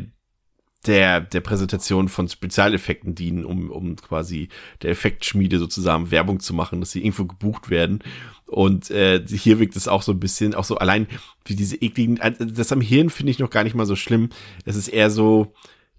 der, 0.86 1.20
der 1.20 1.40
Präsentation 1.40 2.08
von 2.08 2.28
Spezialeffekten 2.28 3.14
dienen, 3.14 3.44
um, 3.44 3.70
um 3.70 3.94
quasi 3.96 4.48
der 4.82 4.90
Effektschmiede 4.90 5.60
sozusagen 5.60 6.10
Werbung 6.10 6.40
zu 6.40 6.52
machen, 6.52 6.80
dass 6.80 6.90
sie 6.90 7.00
irgendwo 7.00 7.24
gebucht 7.24 7.70
werden. 7.70 8.00
Und 8.46 8.90
äh, 8.90 9.24
hier 9.26 9.60
wirkt 9.60 9.76
es 9.76 9.86
auch 9.86 10.02
so 10.02 10.10
ein 10.10 10.20
bisschen, 10.20 10.54
auch 10.54 10.64
so 10.64 10.76
allein 10.76 11.06
wie 11.44 11.54
diese 11.54 11.76
ekligen, 11.76 12.16
äh, 12.18 12.34
das 12.38 12.72
am 12.72 12.80
Hirn 12.80 13.10
finde 13.10 13.30
ich 13.30 13.38
noch 13.38 13.50
gar 13.50 13.62
nicht 13.62 13.76
mal 13.76 13.86
so 13.86 13.94
schlimm. 13.94 14.30
Es 14.64 14.74
ist 14.74 14.88
eher 14.88 15.08
so 15.08 15.54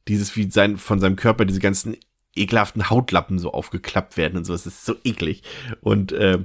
dieses, 0.09 0.35
wie 0.35 0.51
sein, 0.51 0.77
von 0.77 0.99
seinem 0.99 1.15
Körper 1.15 1.45
diese 1.45 1.61
ganzen 1.61 1.95
ekelhaften 2.35 2.89
Hautlappen 2.89 3.39
so 3.39 3.51
aufgeklappt 3.51 4.17
werden 4.17 4.37
und 4.37 4.45
so. 4.45 4.53
Es 4.53 4.65
ist 4.65 4.85
so 4.85 4.95
eklig. 5.03 5.43
Und 5.81 6.11
äh, 6.11 6.39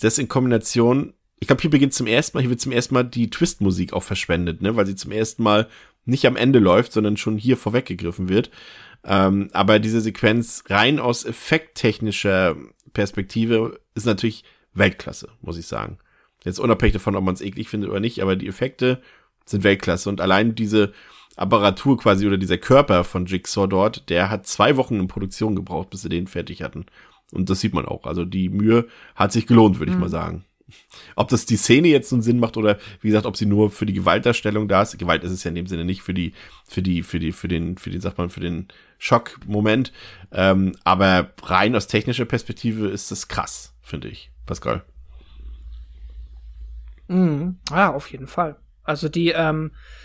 das 0.00 0.18
in 0.18 0.28
Kombination, 0.28 1.14
ich 1.38 1.48
glaube, 1.48 1.62
hier 1.62 1.70
beginnt 1.70 1.94
zum 1.94 2.06
ersten 2.06 2.36
Mal, 2.36 2.42
hier 2.42 2.50
wird 2.50 2.60
zum 2.60 2.72
ersten 2.72 2.94
Mal 2.94 3.04
die 3.04 3.30
Twist-Musik 3.30 3.92
auch 3.92 4.02
verschwendet, 4.02 4.62
ne, 4.62 4.76
weil 4.76 4.86
sie 4.86 4.96
zum 4.96 5.12
ersten 5.12 5.42
Mal 5.42 5.68
nicht 6.04 6.26
am 6.26 6.36
Ende 6.36 6.58
läuft, 6.58 6.92
sondern 6.92 7.16
schon 7.16 7.36
hier 7.36 7.56
vorweggegriffen 7.56 8.28
wird. 8.28 8.50
Ähm, 9.04 9.48
aber 9.52 9.78
diese 9.78 10.00
Sequenz 10.00 10.64
rein 10.68 10.98
aus 10.98 11.24
effekttechnischer 11.24 12.56
Perspektive 12.92 13.80
ist 13.94 14.06
natürlich 14.06 14.44
Weltklasse, 14.74 15.28
muss 15.40 15.58
ich 15.58 15.66
sagen. 15.66 15.98
Jetzt 16.44 16.58
unabhängig 16.58 16.94
davon, 16.94 17.16
ob 17.16 17.24
man 17.24 17.34
es 17.34 17.40
eklig 17.40 17.68
findet 17.68 17.90
oder 17.90 18.00
nicht, 18.00 18.20
aber 18.20 18.36
die 18.36 18.48
Effekte 18.48 19.00
sind 19.44 19.64
Weltklasse. 19.64 20.08
Und 20.08 20.20
allein 20.20 20.54
diese 20.54 20.92
Apparatur 21.42 21.98
quasi 21.98 22.26
oder 22.26 22.38
dieser 22.38 22.58
Körper 22.58 23.04
von 23.04 23.26
Jigsaw 23.26 23.66
dort, 23.66 24.08
der 24.08 24.30
hat 24.30 24.46
zwei 24.46 24.76
Wochen 24.76 24.98
in 24.98 25.08
Produktion 25.08 25.56
gebraucht, 25.56 25.90
bis 25.90 26.02
sie 26.02 26.08
den 26.08 26.26
fertig 26.26 26.62
hatten. 26.62 26.86
Und 27.32 27.50
das 27.50 27.60
sieht 27.60 27.74
man 27.74 27.86
auch. 27.86 28.04
Also 28.06 28.24
die 28.24 28.48
Mühe 28.48 28.86
hat 29.14 29.32
sich 29.32 29.46
gelohnt, 29.46 29.78
würde 29.78 29.90
ich 29.90 29.96
mhm. 29.96 30.02
mal 30.02 30.08
sagen. 30.08 30.44
Ob 31.16 31.28
das 31.28 31.44
die 31.44 31.56
Szene 31.56 31.88
jetzt 31.88 32.08
so 32.08 32.16
einen 32.16 32.22
Sinn 32.22 32.38
macht 32.38 32.56
oder 32.56 32.78
wie 33.00 33.08
gesagt, 33.08 33.26
ob 33.26 33.36
sie 33.36 33.46
nur 33.46 33.70
für 33.70 33.84
die 33.84 33.92
Gewaltdarstellung 33.92 34.68
da 34.68 34.82
ist. 34.82 34.96
Gewalt 34.98 35.24
ist 35.24 35.32
es 35.32 35.44
ja 35.44 35.50
in 35.50 35.54
dem 35.54 35.66
Sinne 35.66 35.84
nicht 35.84 36.02
für 36.02 36.14
die, 36.14 36.32
für 36.64 36.80
die, 36.80 37.02
für 37.02 37.18
die, 37.18 37.32
für 37.32 37.48
den, 37.48 37.76
für 37.76 37.90
den, 37.90 38.00
sagt 38.00 38.18
man, 38.18 38.30
für 38.30 38.40
den 38.40 38.68
Schockmoment. 38.98 39.92
Ähm, 40.30 40.76
aber 40.84 41.32
rein 41.42 41.74
aus 41.76 41.88
technischer 41.88 42.24
Perspektive 42.24 42.88
ist 42.88 43.10
das 43.10 43.28
krass, 43.28 43.74
finde 43.82 44.08
ich. 44.08 44.30
Pascal. 44.46 44.82
Mhm. 47.08 47.58
Ja, 47.70 47.92
auf 47.92 48.10
jeden 48.10 48.26
Fall. 48.26 48.56
Also 48.84 49.08
die, 49.08 49.30
ähm, 49.30 49.72
äh, 49.72 50.01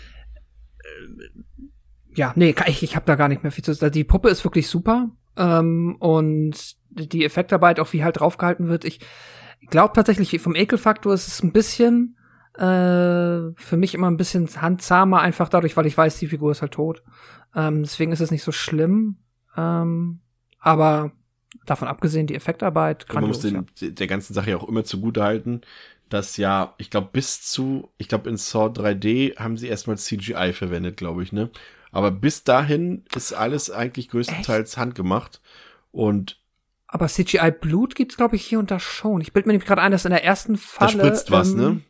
ja, 2.14 2.32
nee, 2.36 2.54
ich, 2.66 2.82
ich 2.82 2.96
habe 2.96 3.06
da 3.06 3.14
gar 3.14 3.28
nicht 3.28 3.42
mehr 3.42 3.52
viel 3.52 3.64
zu 3.64 3.72
sagen. 3.74 3.92
Die 3.92 4.04
Puppe 4.04 4.28
ist 4.28 4.44
wirklich 4.44 4.68
super. 4.68 5.10
Ähm, 5.36 5.96
und 6.00 6.76
die 6.90 7.24
Effektarbeit, 7.24 7.80
auch 7.80 7.92
wie 7.92 8.02
halt 8.02 8.20
draufgehalten 8.20 8.68
wird, 8.68 8.84
ich 8.84 9.00
glaube 9.68 9.92
tatsächlich, 9.94 10.40
vom 10.40 10.56
Ekelfaktor 10.56 11.14
ist 11.14 11.28
es 11.28 11.42
ein 11.42 11.52
bisschen 11.52 12.16
äh, 12.54 13.54
für 13.54 13.76
mich 13.76 13.94
immer 13.94 14.10
ein 14.10 14.16
bisschen 14.16 14.48
handzahmer, 14.60 15.20
einfach 15.20 15.48
dadurch, 15.48 15.76
weil 15.76 15.86
ich 15.86 15.96
weiß, 15.96 16.18
die 16.18 16.26
Figur 16.26 16.50
ist 16.50 16.62
halt 16.62 16.72
tot. 16.72 17.04
Ähm, 17.54 17.82
deswegen 17.82 18.10
ist 18.10 18.20
es 18.20 18.32
nicht 18.32 18.42
so 18.42 18.52
schlimm. 18.52 19.18
Ähm, 19.56 20.20
aber 20.58 21.12
davon 21.66 21.88
abgesehen, 21.88 22.26
die 22.26 22.34
Effektarbeit 22.34 23.08
kann 23.08 23.22
Man 23.22 23.28
muss 23.28 23.40
den, 23.40 23.66
ja. 23.80 23.90
der 23.90 24.06
ganzen 24.06 24.34
Sache 24.34 24.50
ja 24.50 24.56
auch 24.56 24.68
immer 24.68 24.84
zugute 24.84 25.22
halten, 25.22 25.60
dass 26.08 26.36
ja, 26.36 26.74
ich 26.78 26.90
glaube, 26.90 27.08
bis 27.12 27.42
zu, 27.42 27.90
ich 27.98 28.08
glaube, 28.08 28.28
in 28.28 28.36
Saw 28.36 28.66
3D 28.66 29.36
haben 29.38 29.56
sie 29.56 29.68
erstmal 29.68 29.98
CGI 29.98 30.52
verwendet, 30.52 30.96
glaube 30.96 31.22
ich, 31.22 31.32
ne? 31.32 31.50
Aber 31.90 32.10
bis 32.10 32.44
dahin 32.44 33.04
ist 33.14 33.32
alles 33.32 33.70
eigentlich 33.70 34.08
größtenteils 34.08 34.70
Echt? 34.70 34.78
handgemacht. 34.78 35.40
Und 35.90 36.38
aber 36.86 37.06
CGI 37.08 37.50
Blut 37.50 37.94
gibt's 37.94 38.16
glaube 38.16 38.36
ich 38.36 38.44
hier 38.44 38.58
und 38.58 38.70
da 38.70 38.80
schon. 38.80 39.20
Ich 39.20 39.32
bild 39.32 39.46
mir 39.46 39.52
nämlich 39.52 39.66
gerade 39.66 39.82
ein, 39.82 39.92
dass 39.92 40.04
in 40.04 40.10
der 40.10 40.24
ersten 40.24 40.56
Falle 40.56 40.98
da 40.98 41.04
spritzt 41.04 41.30
was, 41.30 41.52
ähm, 41.52 41.56
ne? 41.56 41.80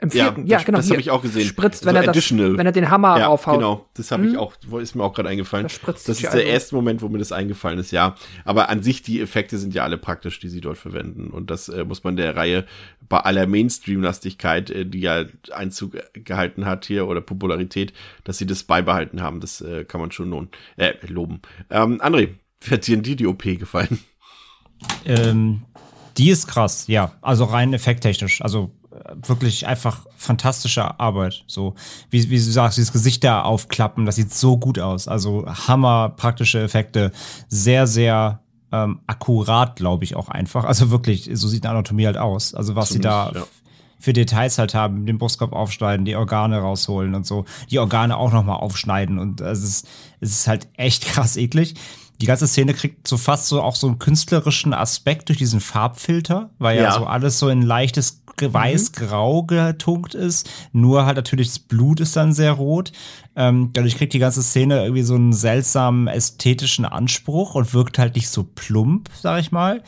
Im 0.00 0.10
vierten, 0.10 0.46
ja, 0.46 0.58
ja 0.58 0.64
genau. 0.64 0.78
Das 0.78 0.90
habe 0.90 1.00
ich 1.00 1.10
auch 1.10 1.20
gesehen. 1.20 1.46
Spritzt, 1.46 1.84
wenn, 1.84 1.94
so 1.94 2.00
er 2.00 2.12
das, 2.12 2.30
wenn 2.32 2.64
er 2.64 2.72
den 2.72 2.88
Hammer 2.88 3.18
ja, 3.18 3.26
raufhaut. 3.26 3.56
Genau, 3.56 3.86
das 3.92 4.10
habe 4.10 4.24
ich 4.24 4.32
hm? 4.32 4.38
auch, 4.38 4.54
ist 4.80 4.94
mir 4.94 5.04
auch 5.04 5.12
gerade 5.12 5.28
eingefallen. 5.28 5.64
Das, 5.64 5.74
spritzt 5.74 6.08
das 6.08 6.22
ist 6.22 6.32
der 6.32 6.46
erste 6.46 6.74
Moment, 6.74 7.02
wo 7.02 7.08
mir 7.08 7.18
das 7.18 7.32
eingefallen 7.32 7.78
ist, 7.78 7.90
ja. 7.90 8.14
Aber 8.46 8.70
an 8.70 8.82
sich, 8.82 9.02
die 9.02 9.20
Effekte 9.20 9.58
sind 9.58 9.74
ja 9.74 9.84
alle 9.84 9.98
praktisch, 9.98 10.40
die 10.40 10.48
sie 10.48 10.62
dort 10.62 10.78
verwenden. 10.78 11.28
Und 11.28 11.50
das 11.50 11.68
äh, 11.68 11.84
muss 11.84 12.02
man 12.02 12.16
der 12.16 12.34
Reihe 12.34 12.64
bei 13.10 13.18
aller 13.18 13.46
Mainstream-Lastigkeit, 13.46 14.70
äh, 14.70 14.86
die 14.86 15.00
ja 15.00 15.26
Einzug 15.52 15.98
gehalten 16.14 16.64
hat 16.64 16.86
hier 16.86 17.06
oder 17.06 17.20
Popularität, 17.20 17.92
dass 18.24 18.38
sie 18.38 18.46
das 18.46 18.62
beibehalten 18.62 19.20
haben. 19.20 19.40
Das 19.40 19.60
äh, 19.60 19.84
kann 19.84 20.00
man 20.00 20.12
schon 20.12 20.30
lohnen, 20.30 20.48
äh, 20.76 20.94
loben. 21.06 21.42
Ähm, 21.68 22.00
André, 22.00 22.30
wie 22.62 22.70
hat 22.70 22.86
dir 22.86 22.96
die, 22.96 23.16
die 23.16 23.26
OP 23.26 23.42
gefallen? 23.42 23.98
Ähm, 25.04 25.60
die 26.16 26.30
ist 26.30 26.46
krass, 26.46 26.86
ja. 26.86 27.12
Also 27.20 27.44
rein 27.44 27.74
effekttechnisch. 27.74 28.40
Also 28.40 28.70
wirklich 29.26 29.66
einfach 29.66 30.06
fantastische 30.16 30.98
Arbeit. 30.98 31.44
So, 31.46 31.74
wie, 32.10 32.28
wie 32.30 32.36
du 32.36 32.42
sagst, 32.42 32.76
dieses 32.76 32.92
Gesicht 32.92 33.22
da 33.24 33.42
aufklappen, 33.42 34.06
das 34.06 34.16
sieht 34.16 34.32
so 34.34 34.56
gut 34.56 34.78
aus. 34.78 35.08
Also 35.08 35.46
Hammer, 35.46 36.10
praktische 36.10 36.60
Effekte, 36.60 37.12
sehr, 37.48 37.86
sehr 37.86 38.40
ähm, 38.72 39.00
akkurat, 39.06 39.76
glaube 39.76 40.04
ich, 40.04 40.16
auch 40.16 40.28
einfach. 40.28 40.64
Also 40.64 40.90
wirklich, 40.90 41.30
so 41.32 41.48
sieht 41.48 41.64
eine 41.64 41.74
Anatomie 41.74 42.06
halt 42.06 42.18
aus. 42.18 42.54
Also 42.54 42.76
was 42.76 42.88
Ziemlich, 42.88 43.02
sie 43.02 43.08
da 43.08 43.32
ja. 43.34 43.46
für 43.98 44.12
Details 44.12 44.58
halt 44.58 44.74
haben, 44.74 45.06
den 45.06 45.18
Brustkopf 45.18 45.52
aufschneiden, 45.52 46.04
die 46.04 46.16
Organe 46.16 46.58
rausholen 46.58 47.14
und 47.14 47.26
so, 47.26 47.44
die 47.70 47.78
Organe 47.78 48.16
auch 48.16 48.32
nochmal 48.32 48.56
aufschneiden 48.56 49.18
und 49.18 49.40
es 49.40 49.62
ist, 49.62 49.88
es 50.20 50.30
ist 50.30 50.48
halt 50.48 50.68
echt 50.76 51.04
krass 51.06 51.36
eklig 51.36 51.74
die 52.20 52.26
ganze 52.26 52.46
Szene 52.46 52.74
kriegt 52.74 53.08
so 53.08 53.16
fast 53.16 53.46
so 53.46 53.62
auch 53.62 53.76
so 53.76 53.86
einen 53.86 53.98
künstlerischen 53.98 54.74
Aspekt 54.74 55.28
durch 55.28 55.38
diesen 55.38 55.60
Farbfilter, 55.60 56.50
weil 56.58 56.76
ja, 56.76 56.84
ja 56.84 56.92
so 56.92 57.06
alles 57.06 57.38
so 57.38 57.48
in 57.48 57.62
leichtes 57.62 58.22
weiß-grau 58.40 59.42
getunkt 59.42 60.14
ist. 60.14 60.48
Nur 60.72 61.06
halt 61.06 61.16
natürlich 61.16 61.48
das 61.48 61.58
Blut 61.58 62.00
ist 62.00 62.16
dann 62.16 62.32
sehr 62.32 62.52
rot. 62.52 62.92
Ähm, 63.36 63.70
dadurch 63.72 63.96
kriegt 63.96 64.12
die 64.12 64.18
ganze 64.18 64.42
Szene 64.42 64.82
irgendwie 64.82 65.02
so 65.02 65.14
einen 65.14 65.32
seltsamen 65.32 66.08
ästhetischen 66.08 66.84
Anspruch 66.84 67.54
und 67.54 67.74
wirkt 67.74 67.98
halt 67.98 68.14
nicht 68.14 68.28
so 68.28 68.44
plump, 68.44 69.10
sag 69.20 69.40
ich 69.40 69.52
mal. 69.52 69.82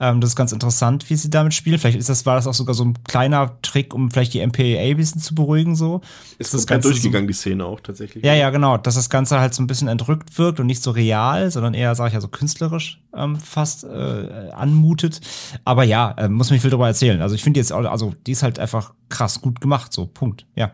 Ähm, 0.00 0.20
das 0.20 0.30
ist 0.30 0.36
ganz 0.36 0.52
interessant, 0.52 1.10
wie 1.10 1.16
sie 1.16 1.28
damit 1.30 1.54
spielen. 1.54 1.78
Vielleicht 1.78 1.98
ist 1.98 2.08
das, 2.08 2.24
war 2.24 2.36
das 2.36 2.46
auch 2.46 2.54
sogar 2.54 2.74
so 2.74 2.84
ein 2.84 2.94
kleiner 3.04 3.60
Trick, 3.62 3.92
um 3.92 4.10
vielleicht 4.10 4.32
die 4.34 4.46
MPAA 4.46 4.90
ein 4.90 4.96
bisschen 4.96 5.20
zu 5.20 5.34
beruhigen, 5.34 5.74
so. 5.74 6.00
Ist 6.38 6.54
das, 6.54 6.66
ganz 6.66 6.84
durchgegangen, 6.84 7.26
so, 7.26 7.32
die 7.32 7.34
Szene 7.34 7.64
auch 7.64 7.80
tatsächlich? 7.80 8.24
Ja, 8.24 8.34
ja, 8.34 8.50
genau. 8.50 8.76
Dass 8.76 8.94
das 8.94 9.10
Ganze 9.10 9.40
halt 9.40 9.54
so 9.54 9.62
ein 9.62 9.66
bisschen 9.66 9.88
entrückt 9.88 10.38
wirkt 10.38 10.60
und 10.60 10.66
nicht 10.66 10.82
so 10.82 10.92
real, 10.92 11.50
sondern 11.50 11.74
eher, 11.74 11.94
sag 11.94 12.08
ich 12.08 12.14
ja, 12.14 12.20
so 12.20 12.28
künstlerisch 12.28 13.00
ähm, 13.14 13.36
fast 13.40 13.84
äh, 13.84 14.50
anmutet. 14.52 15.20
Aber 15.64 15.82
ja, 15.82 16.12
äh, 16.12 16.28
muss 16.28 16.50
mich 16.50 16.60
viel 16.60 16.70
darüber 16.70 16.86
erzählen. 16.86 17.20
Also 17.20 17.34
ich 17.34 17.42
finde 17.42 17.58
jetzt, 17.58 17.72
also 17.72 18.14
die 18.26 18.32
ist 18.32 18.44
halt 18.44 18.58
einfach 18.58 18.94
krass 19.08 19.40
gut 19.40 19.60
gemacht, 19.60 19.92
so, 19.92 20.06
Punkt, 20.06 20.46
ja. 20.54 20.72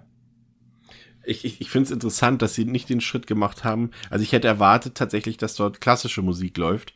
Ich, 1.27 1.47
ich, 1.47 1.63
ich 1.63 1.71
finde 1.71 1.87
es 1.87 1.91
interessant, 1.91 2.43
dass 2.43 2.55
sie 2.55 2.67
nicht 2.67 2.91
den 2.91 3.01
Schritt 3.01 3.27
gemacht 3.27 3.65
haben. 3.65 3.91
Also 4.11 4.23
ich 4.23 4.33
hätte 4.33 4.47
erwartet 4.47 4.95
tatsächlich, 4.95 5.39
dass 5.39 5.55
dort 5.55 5.81
klassische 5.81 6.21
Musik 6.21 6.59
läuft 6.59 6.93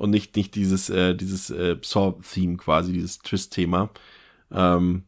und 0.00 0.08
nicht, 0.08 0.34
nicht 0.34 0.54
dieses, 0.54 0.88
äh, 0.88 1.14
dieses 1.14 1.50
äh, 1.50 1.76
Saw-Theme 1.82 2.56
quasi, 2.56 2.94
dieses 2.94 3.18
Twist-Thema. 3.18 3.90
Ähm, 4.50 5.04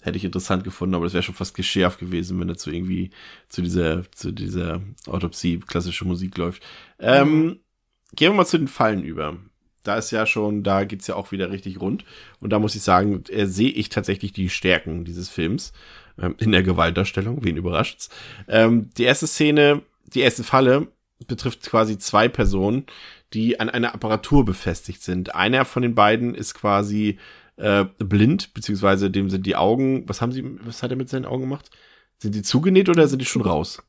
hätte 0.00 0.16
ich 0.16 0.24
interessant 0.24 0.64
gefunden, 0.64 0.96
aber 0.96 1.04
das 1.04 1.14
wäre 1.14 1.22
schon 1.22 1.36
fast 1.36 1.54
geschärft 1.54 2.00
gewesen, 2.00 2.40
wenn 2.40 2.48
dazu 2.48 2.72
irgendwie 2.72 3.10
zu 3.48 3.62
dieser, 3.62 4.02
zu 4.10 4.32
dieser 4.32 4.80
Autopsie 5.06 5.60
klassische 5.60 6.04
Musik 6.04 6.36
läuft. 6.38 6.60
Ähm, 6.98 7.28
mhm. 7.28 7.60
Gehen 8.16 8.32
wir 8.32 8.38
mal 8.38 8.44
zu 8.44 8.58
den 8.58 8.66
Fallen 8.66 9.04
über. 9.04 9.36
Da 9.84 9.96
ist 9.96 10.10
ja 10.10 10.26
schon, 10.26 10.64
da 10.64 10.82
geht's 10.82 11.06
ja 11.06 11.14
auch 11.14 11.30
wieder 11.30 11.52
richtig 11.52 11.80
rund. 11.80 12.04
Und 12.40 12.50
da 12.50 12.58
muss 12.58 12.74
ich 12.74 12.82
sagen, 12.82 13.22
äh, 13.28 13.46
sehe 13.46 13.70
ich 13.70 13.90
tatsächlich 13.90 14.32
die 14.32 14.48
Stärken 14.48 15.04
dieses 15.04 15.28
Films 15.28 15.72
ähm, 16.20 16.34
in 16.38 16.50
der 16.50 16.64
Gewaltdarstellung. 16.64 17.44
Wen 17.44 17.56
überrascht's? 17.56 18.10
Ähm, 18.48 18.90
die 18.98 19.04
erste 19.04 19.28
Szene, 19.28 19.82
die 20.12 20.20
erste 20.20 20.42
Falle 20.42 20.88
betrifft 21.28 21.62
quasi 21.62 21.96
zwei 21.98 22.28
Personen, 22.28 22.86
die 23.34 23.60
an 23.60 23.68
einer 23.68 23.94
Apparatur 23.94 24.44
befestigt 24.44 25.02
sind. 25.02 25.34
Einer 25.34 25.64
von 25.64 25.82
den 25.82 25.94
beiden 25.94 26.34
ist 26.34 26.54
quasi 26.54 27.18
äh, 27.56 27.84
blind, 27.98 28.54
beziehungsweise 28.54 29.10
dem 29.10 29.30
sind 29.30 29.46
die 29.46 29.56
Augen, 29.56 30.08
was 30.08 30.20
haben 30.20 30.32
sie, 30.32 30.44
was 30.64 30.82
hat 30.82 30.90
er 30.90 30.96
mit 30.96 31.08
seinen 31.08 31.26
Augen 31.26 31.42
gemacht? 31.42 31.70
Sind 32.18 32.34
die 32.34 32.42
zugenäht 32.42 32.88
oder 32.88 33.08
sind 33.08 33.20
die 33.20 33.26
schon 33.26 33.42
raus? 33.42 33.82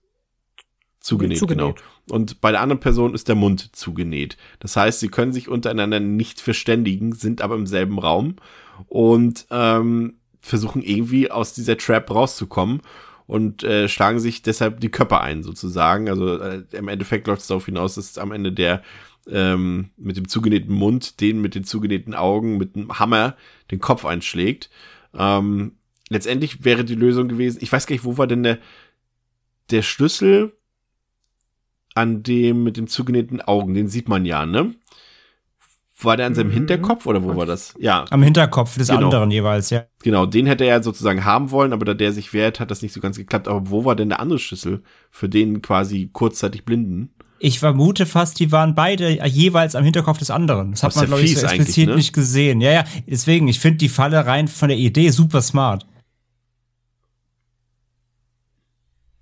Zugenäht, 0.99 1.37
zugenäht, 1.37 1.75
genau. 1.75 2.15
Und 2.15 2.39
bei 2.39 2.51
der 2.51 2.61
anderen 2.61 2.79
Person 2.79 3.13
ist 3.13 3.27
der 3.27 3.35
Mund 3.35 3.75
zugenäht. 3.75 4.37
Das 4.59 4.75
heißt, 4.75 5.01
sie 5.01 5.09
können 5.09 5.33
sich 5.33 5.49
untereinander 5.49 5.99
nicht 5.99 6.39
verständigen, 6.39 7.13
sind 7.13 7.41
aber 7.41 7.55
im 7.55 7.67
selben 7.67 7.99
Raum 7.99 8.37
und 8.87 9.45
ähm, 9.51 10.15
versuchen 10.39 10.81
irgendwie 10.81 11.29
aus 11.29 11.53
dieser 11.53 11.77
Trap 11.77 12.09
rauszukommen 12.09 12.81
und 13.27 13.63
äh, 13.63 13.87
schlagen 13.87 14.19
sich 14.19 14.41
deshalb 14.41 14.79
die 14.79 14.91
Köpfe 14.91 15.19
ein, 15.21 15.43
sozusagen. 15.43 16.09
Also 16.09 16.39
äh, 16.39 16.63
im 16.71 16.87
Endeffekt 16.87 17.27
läuft 17.27 17.41
es 17.41 17.47
darauf 17.47 17.65
hinaus, 17.65 17.95
dass 17.95 18.17
am 18.17 18.31
Ende 18.31 18.51
der 18.51 18.81
ähm, 19.29 19.91
mit 19.97 20.17
dem 20.17 20.27
zugenähten 20.27 20.73
Mund, 20.73 21.21
den 21.21 21.41
mit 21.41 21.55
den 21.55 21.63
zugenähten 21.63 22.13
Augen, 22.13 22.57
mit 22.57 22.75
dem 22.75 22.99
Hammer 22.99 23.35
den 23.71 23.79
Kopf 23.79 24.05
einschlägt. 24.05 24.69
Ähm, 25.13 25.73
letztendlich 26.09 26.63
wäre 26.65 26.83
die 26.83 26.95
Lösung 26.95 27.27
gewesen, 27.27 27.59
ich 27.61 27.71
weiß 27.71 27.87
gar 27.87 27.93
nicht, 27.93 28.05
wo 28.05 28.17
war 28.17 28.27
denn 28.27 28.43
der, 28.43 28.59
der 29.71 29.81
Schlüssel 29.81 30.53
an 31.95 32.23
dem 32.23 32.63
mit 32.63 32.77
den 32.77 32.87
zugenähten 32.87 33.41
Augen, 33.41 33.73
den 33.73 33.87
sieht 33.87 34.09
man 34.09 34.25
ja, 34.25 34.45
ne? 34.45 34.75
war 36.03 36.17
der 36.17 36.25
an 36.25 36.35
seinem 36.35 36.51
Hinterkopf 36.51 37.05
oder 37.05 37.23
wo 37.23 37.35
war 37.35 37.45
das? 37.45 37.73
Ja. 37.79 38.05
Am 38.09 38.23
Hinterkopf 38.23 38.77
des 38.77 38.87
Genau. 38.87 39.05
anderen 39.05 39.31
jeweils, 39.31 39.69
ja. 39.69 39.85
Genau, 40.03 40.25
den 40.25 40.45
hätte 40.45 40.65
er 40.65 40.83
sozusagen 40.83 41.23
haben 41.25 41.51
wollen, 41.51 41.73
aber 41.73 41.85
da 41.85 41.93
der 41.93 42.11
sich 42.11 42.33
wehrt, 42.33 42.59
hat 42.59 42.71
das 42.71 42.81
nicht 42.81 42.93
so 42.93 42.99
ganz 42.99 43.17
geklappt. 43.17 43.47
Aber 43.47 43.69
wo 43.69 43.85
war 43.85 43.95
denn 43.95 44.09
der 44.09 44.19
andere 44.19 44.39
Schlüssel 44.39 44.83
für 45.11 45.29
den 45.29 45.61
quasi 45.61 46.09
kurzzeitig 46.11 46.65
Blinden? 46.65 47.13
Ich 47.45 47.59
vermute 47.59 48.05
fast, 48.05 48.39
die 48.39 48.53
waren 48.53 48.73
beide 48.73 49.09
jeweils 49.27 49.75
am 49.75 49.83
Hinterkopf 49.83 50.17
des 50.17 50.31
anderen. 50.31 50.71
Das 50.71 50.81
hat 50.81 50.95
man, 50.95 51.03
ja 51.03 51.07
glaube 51.07 51.23
ich, 51.23 51.37
so 51.37 51.45
explizit 51.45 51.89
ne? 51.89 51.95
nicht 51.97 52.13
gesehen. 52.13 52.61
Ja, 52.61 52.71
ja, 52.71 52.83
deswegen, 53.05 53.49
ich 53.49 53.59
finde 53.59 53.79
die 53.79 53.89
Falle 53.89 54.25
rein 54.25 54.47
von 54.47 54.69
der 54.69 54.77
Idee 54.77 55.09
super 55.09 55.41
smart. 55.41 55.85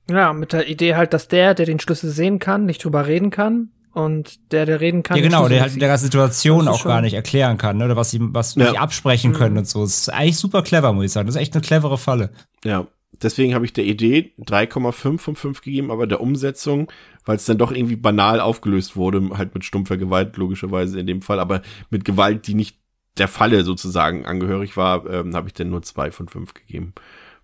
Ja, 0.08 0.34
mit 0.34 0.54
der 0.54 0.70
Idee 0.70 0.94
halt, 0.96 1.14
dass 1.14 1.30
der, 1.30 1.56
der 1.56 1.66
den 1.66 1.80
Schlüssel 1.80 2.12
sehen 2.12 2.38
kann, 2.38 2.68
nicht 2.68 2.84
drüber 2.84 3.08
reden 3.08 3.32
kann 3.32 3.70
und 3.92 4.52
der, 4.52 4.68
der 4.68 4.82
reden 4.82 5.02
kann. 5.02 5.18
ja, 5.18 5.24
genau, 5.24 5.48
der 5.48 5.64
nicht 5.64 5.72
halt 5.72 5.82
der 5.82 5.88
ganze 5.88 6.04
sieht. 6.04 6.12
Situation 6.12 6.68
auch 6.68 6.84
gar 6.84 7.02
nicht 7.02 7.16
erklären 7.16 7.58
kann, 7.58 7.78
ne, 7.78 7.86
oder 7.86 7.96
was 7.96 8.12
sie, 8.12 8.20
was 8.22 8.54
Ja. 8.54 8.70
sie 8.70 8.78
absprechen 8.78 9.34
können 9.34 9.58
und 9.58 9.68
so. 9.68 9.82
Das 9.82 9.98
ist 9.98 10.10
eigentlich 10.10 10.38
super 10.38 10.62
clever, 10.62 10.94
muss 10.94 11.06
ich 11.06 11.12
sagen. 11.12 11.26
Das 11.26 11.36
ist 11.36 11.42
echt 11.42 11.56
eine 11.56 11.62
clevere 11.62 11.98
Falle. 11.98 12.30
Ja, 12.64 12.86
deswegen 13.24 13.54
habe 13.54 13.66
ich 13.66 13.74
der 13.74 13.86
Idee 13.86 14.34
3,5 14.40 15.18
von 15.20 15.36
5 15.36 15.62
gegeben, 15.62 15.92
aber 15.92 16.08
der 16.08 16.22
Umsetzung, 16.22 16.92
weil 17.26 17.36
es 17.36 17.46
dann 17.46 17.58
doch 17.58 17.72
irgendwie 17.72 17.96
banal 17.96 18.40
aufgelöst 18.40 18.96
wurde, 18.96 19.38
halt 19.38 19.54
mit 19.54 19.64
stumpfer 19.66 19.98
Gewalt, 19.98 20.38
logischerweise 20.38 21.00
in 21.00 21.08
dem 21.08 21.22
Fall, 21.22 21.40
aber 21.40 21.62
mit 21.90 22.06
Gewalt, 22.06 22.48
die 22.48 22.54
nicht 22.56 22.80
der 23.18 23.28
Falle 23.28 23.64
sozusagen 23.64 24.26
angehörig 24.26 24.78
war, 24.78 25.10
ähm, 25.10 25.36
habe 25.36 25.48
ich 25.48 25.54
dann 25.54 25.70
nur 25.70 25.82
2 25.82 26.12
von 26.12 26.28
5 26.28 26.54
gegeben. 26.54 26.94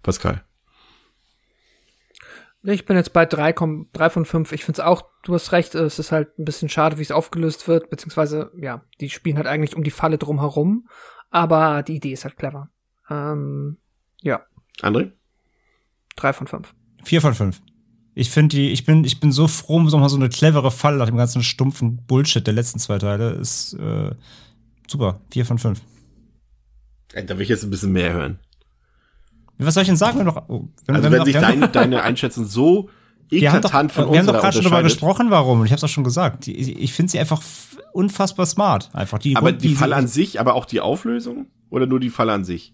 Pascal. 0.01 0.43
Ich 2.63 2.85
bin 2.85 2.97
jetzt 2.97 3.13
bei 3.13 3.25
3, 3.25 3.53
komm- 3.53 3.87
3 3.93 4.09
von 4.09 4.25
5. 4.25 4.51
Ich 4.51 4.65
finde 4.65 4.81
es 4.81 4.85
auch, 4.85 5.05
du 5.23 5.33
hast 5.33 5.51
recht, 5.51 5.75
es 5.75 5.99
ist 5.99 6.11
halt 6.11 6.37
ein 6.39 6.45
bisschen 6.45 6.69
schade, 6.69 6.97
wie 6.97 7.01
es 7.01 7.11
aufgelöst 7.11 7.67
wird, 7.67 7.89
beziehungsweise, 7.89 8.51
ja, 8.57 8.83
die 8.99 9.09
spielen 9.09 9.37
halt 9.37 9.47
eigentlich 9.47 9.75
um 9.75 9.83
die 9.83 9.91
Falle 9.91 10.17
drum 10.17 10.39
herum, 10.39 10.87
aber 11.29 11.83
die 11.83 11.95
Idee 11.95 12.11
ist 12.13 12.25
halt 12.25 12.37
clever. 12.37 12.69
Ähm, 13.09 13.77
ja, 14.21 14.45
André? 14.81 15.11
3 16.17 16.33
von 16.33 16.47
5. 16.47 16.73
Vier 17.03 17.21
von 17.21 17.33
fünf. 17.33 17.61
Ich 18.15 18.29
finde 18.31 18.55
die, 18.57 18.71
ich 18.71 18.83
bin, 18.83 19.03
ich 19.05 19.19
bin 19.19 19.31
so 19.31 19.47
froh, 19.47 19.75
um 19.77 19.89
so 19.89 19.97
mal 19.97 20.09
so 20.09 20.17
eine 20.17 20.27
clevere 20.29 20.71
Falle 20.71 20.97
nach 20.97 21.05
dem 21.05 21.15
ganzen 21.17 21.43
stumpfen 21.43 21.97
Bullshit 22.07 22.45
der 22.45 22.53
letzten 22.53 22.79
zwei 22.79 22.97
Teile. 22.97 23.29
Ist 23.31 23.73
äh, 23.75 24.11
super. 24.87 25.21
Vier 25.31 25.45
von 25.45 25.57
fünf. 25.59 25.79
Da 27.13 27.29
will 27.37 27.41
ich 27.41 27.49
jetzt 27.49 27.63
ein 27.63 27.69
bisschen 27.69 27.91
mehr 27.93 28.11
hören. 28.11 28.39
Was 29.59 29.75
soll 29.75 29.81
ich 29.83 29.87
denn 29.87 29.95
sagen? 29.97 30.19
Haben 30.19 30.25
doch, 30.25 30.43
oh, 30.49 30.67
haben- 30.87 30.95
Also 30.95 31.11
wenn 31.11 31.19
doch- 31.19 31.25
sich 31.25 31.35
haben 31.37 31.71
deine, 31.71 32.01
Einschätzung 32.03 32.45
so 32.45 32.89
wir 33.29 33.51
haben 33.51 33.61
doch, 33.61 33.69
eklatant 33.69 33.91
von 33.91 34.11
wir 34.11 34.19
haben 34.19 34.27
doch 34.27 34.33
gerade 34.33 34.53
schon 34.53 34.63
darüber 34.63 34.83
gesprochen, 34.83 35.29
warum. 35.29 35.59
Und 35.61 35.65
ich 35.67 35.71
habe 35.71 35.77
es 35.77 35.83
auch 35.83 35.89
schon 35.89 36.03
gesagt. 36.03 36.45
Die, 36.47 36.55
ich 36.57 36.77
ich 36.79 36.93
finde 36.93 37.11
sie 37.11 37.19
einfach 37.19 37.41
unfassbar 37.93 38.45
smart. 38.47 38.89
Einfach 38.93 39.19
die, 39.19 39.35
aber 39.35 39.51
die 39.51 39.69
sie- 39.69 39.75
Falle 39.75 39.95
an 39.95 40.07
sich, 40.07 40.39
aber 40.39 40.55
auch 40.55 40.65
die 40.65 40.81
Auflösung? 40.81 41.45
Oder 41.69 41.85
nur 41.85 41.99
die 41.99 42.09
Falle 42.09 42.33
an 42.33 42.43
sich? 42.43 42.73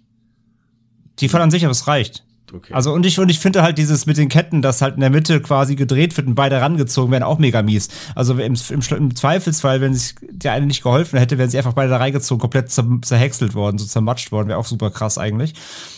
Die 1.19 1.27
Falle 1.29 1.43
an 1.43 1.51
sich, 1.51 1.63
aber 1.65 1.71
es 1.71 1.87
reicht. 1.87 2.25
Okay. 2.53 2.73
Also 2.73 2.93
und 2.93 3.03
ich 3.05 3.17
und 3.19 3.29
ich 3.29 3.39
finde 3.39 3.63
halt 3.63 3.79
dieses 3.79 4.05
mit 4.05 4.17
den 4.17 4.29
Ketten, 4.29 4.61
dass 4.61 4.81
halt 4.81 4.93
in 4.93 5.01
der 5.01 5.09
Mitte 5.09 5.41
quasi 5.41 5.75
gedreht 5.75 6.15
wird 6.15 6.27
und 6.27 6.35
beide 6.35 6.61
rangezogen 6.61 7.11
werden, 7.11 7.23
auch 7.23 7.39
mega 7.39 7.63
mies. 7.63 7.89
Also 8.13 8.33
im, 8.33 8.55
im, 8.69 8.81
im 8.95 9.15
Zweifelsfall, 9.15 9.81
wenn 9.81 9.95
sich 9.95 10.13
der 10.21 10.51
eine 10.53 10.67
nicht 10.67 10.83
geholfen 10.83 11.17
hätte, 11.17 11.39
wären 11.39 11.49
sie 11.49 11.57
einfach 11.57 11.73
beide 11.73 11.89
da 11.89 11.97
reingezogen, 11.97 12.39
komplett 12.39 12.69
zer, 12.69 12.85
zerhäckselt 13.01 13.55
worden, 13.55 13.79
so 13.79 13.85
zermatscht 13.85 14.31
worden, 14.31 14.49
wäre 14.49 14.59
auch 14.59 14.65
super 14.65 14.91
krass 14.91 15.17
eigentlich. 15.17 15.53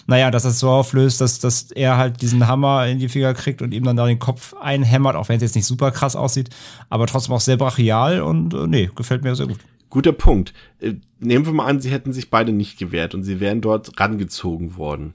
Naja, 0.07 0.31
dass 0.31 0.45
es 0.45 0.59
so 0.59 0.69
auflöst, 0.69 1.19
dass, 1.19 1.39
dass 1.39 1.71
er 1.71 1.97
halt 1.97 2.21
diesen 2.21 2.47
Hammer 2.47 2.87
in 2.87 2.99
die 2.99 3.09
Finger 3.09 3.33
kriegt 3.33 3.61
und 3.61 3.73
ihm 3.73 3.83
dann 3.83 3.97
da 3.97 4.05
den 4.05 4.19
Kopf 4.19 4.53
einhämmert, 4.61 5.17
auch 5.17 5.27
wenn 5.27 5.35
es 5.35 5.41
jetzt 5.41 5.55
nicht 5.55 5.65
super 5.65 5.91
krass 5.91 6.15
aussieht, 6.15 6.49
aber 6.89 7.05
trotzdem 7.07 7.33
auch 7.33 7.41
sehr 7.41 7.57
brachial 7.57 8.21
und 8.21 8.53
äh, 8.53 8.67
nee, 8.67 8.89
gefällt 8.95 9.23
mir 9.23 9.35
sehr 9.35 9.47
gut. 9.47 9.59
Guter 9.89 10.13
Punkt. 10.13 10.53
Äh, 10.79 10.93
Nehmen 11.19 11.45
wir 11.45 11.53
mal 11.53 11.65
an, 11.65 11.81
sie 11.81 11.91
hätten 11.91 12.13
sich 12.13 12.29
beide 12.29 12.51
nicht 12.51 12.77
gewehrt 12.77 13.15
und 13.15 13.23
sie 13.23 13.39
wären 13.39 13.61
dort 13.61 13.99
rangezogen 13.99 14.75
worden. 14.77 15.13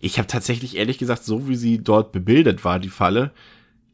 Ich 0.00 0.18
habe 0.18 0.26
tatsächlich 0.26 0.76
ehrlich 0.76 0.98
gesagt, 0.98 1.24
so 1.24 1.48
wie 1.48 1.56
sie 1.56 1.78
dort 1.82 2.10
bebildet 2.12 2.64
war, 2.64 2.78
die 2.78 2.88
Falle, 2.88 3.32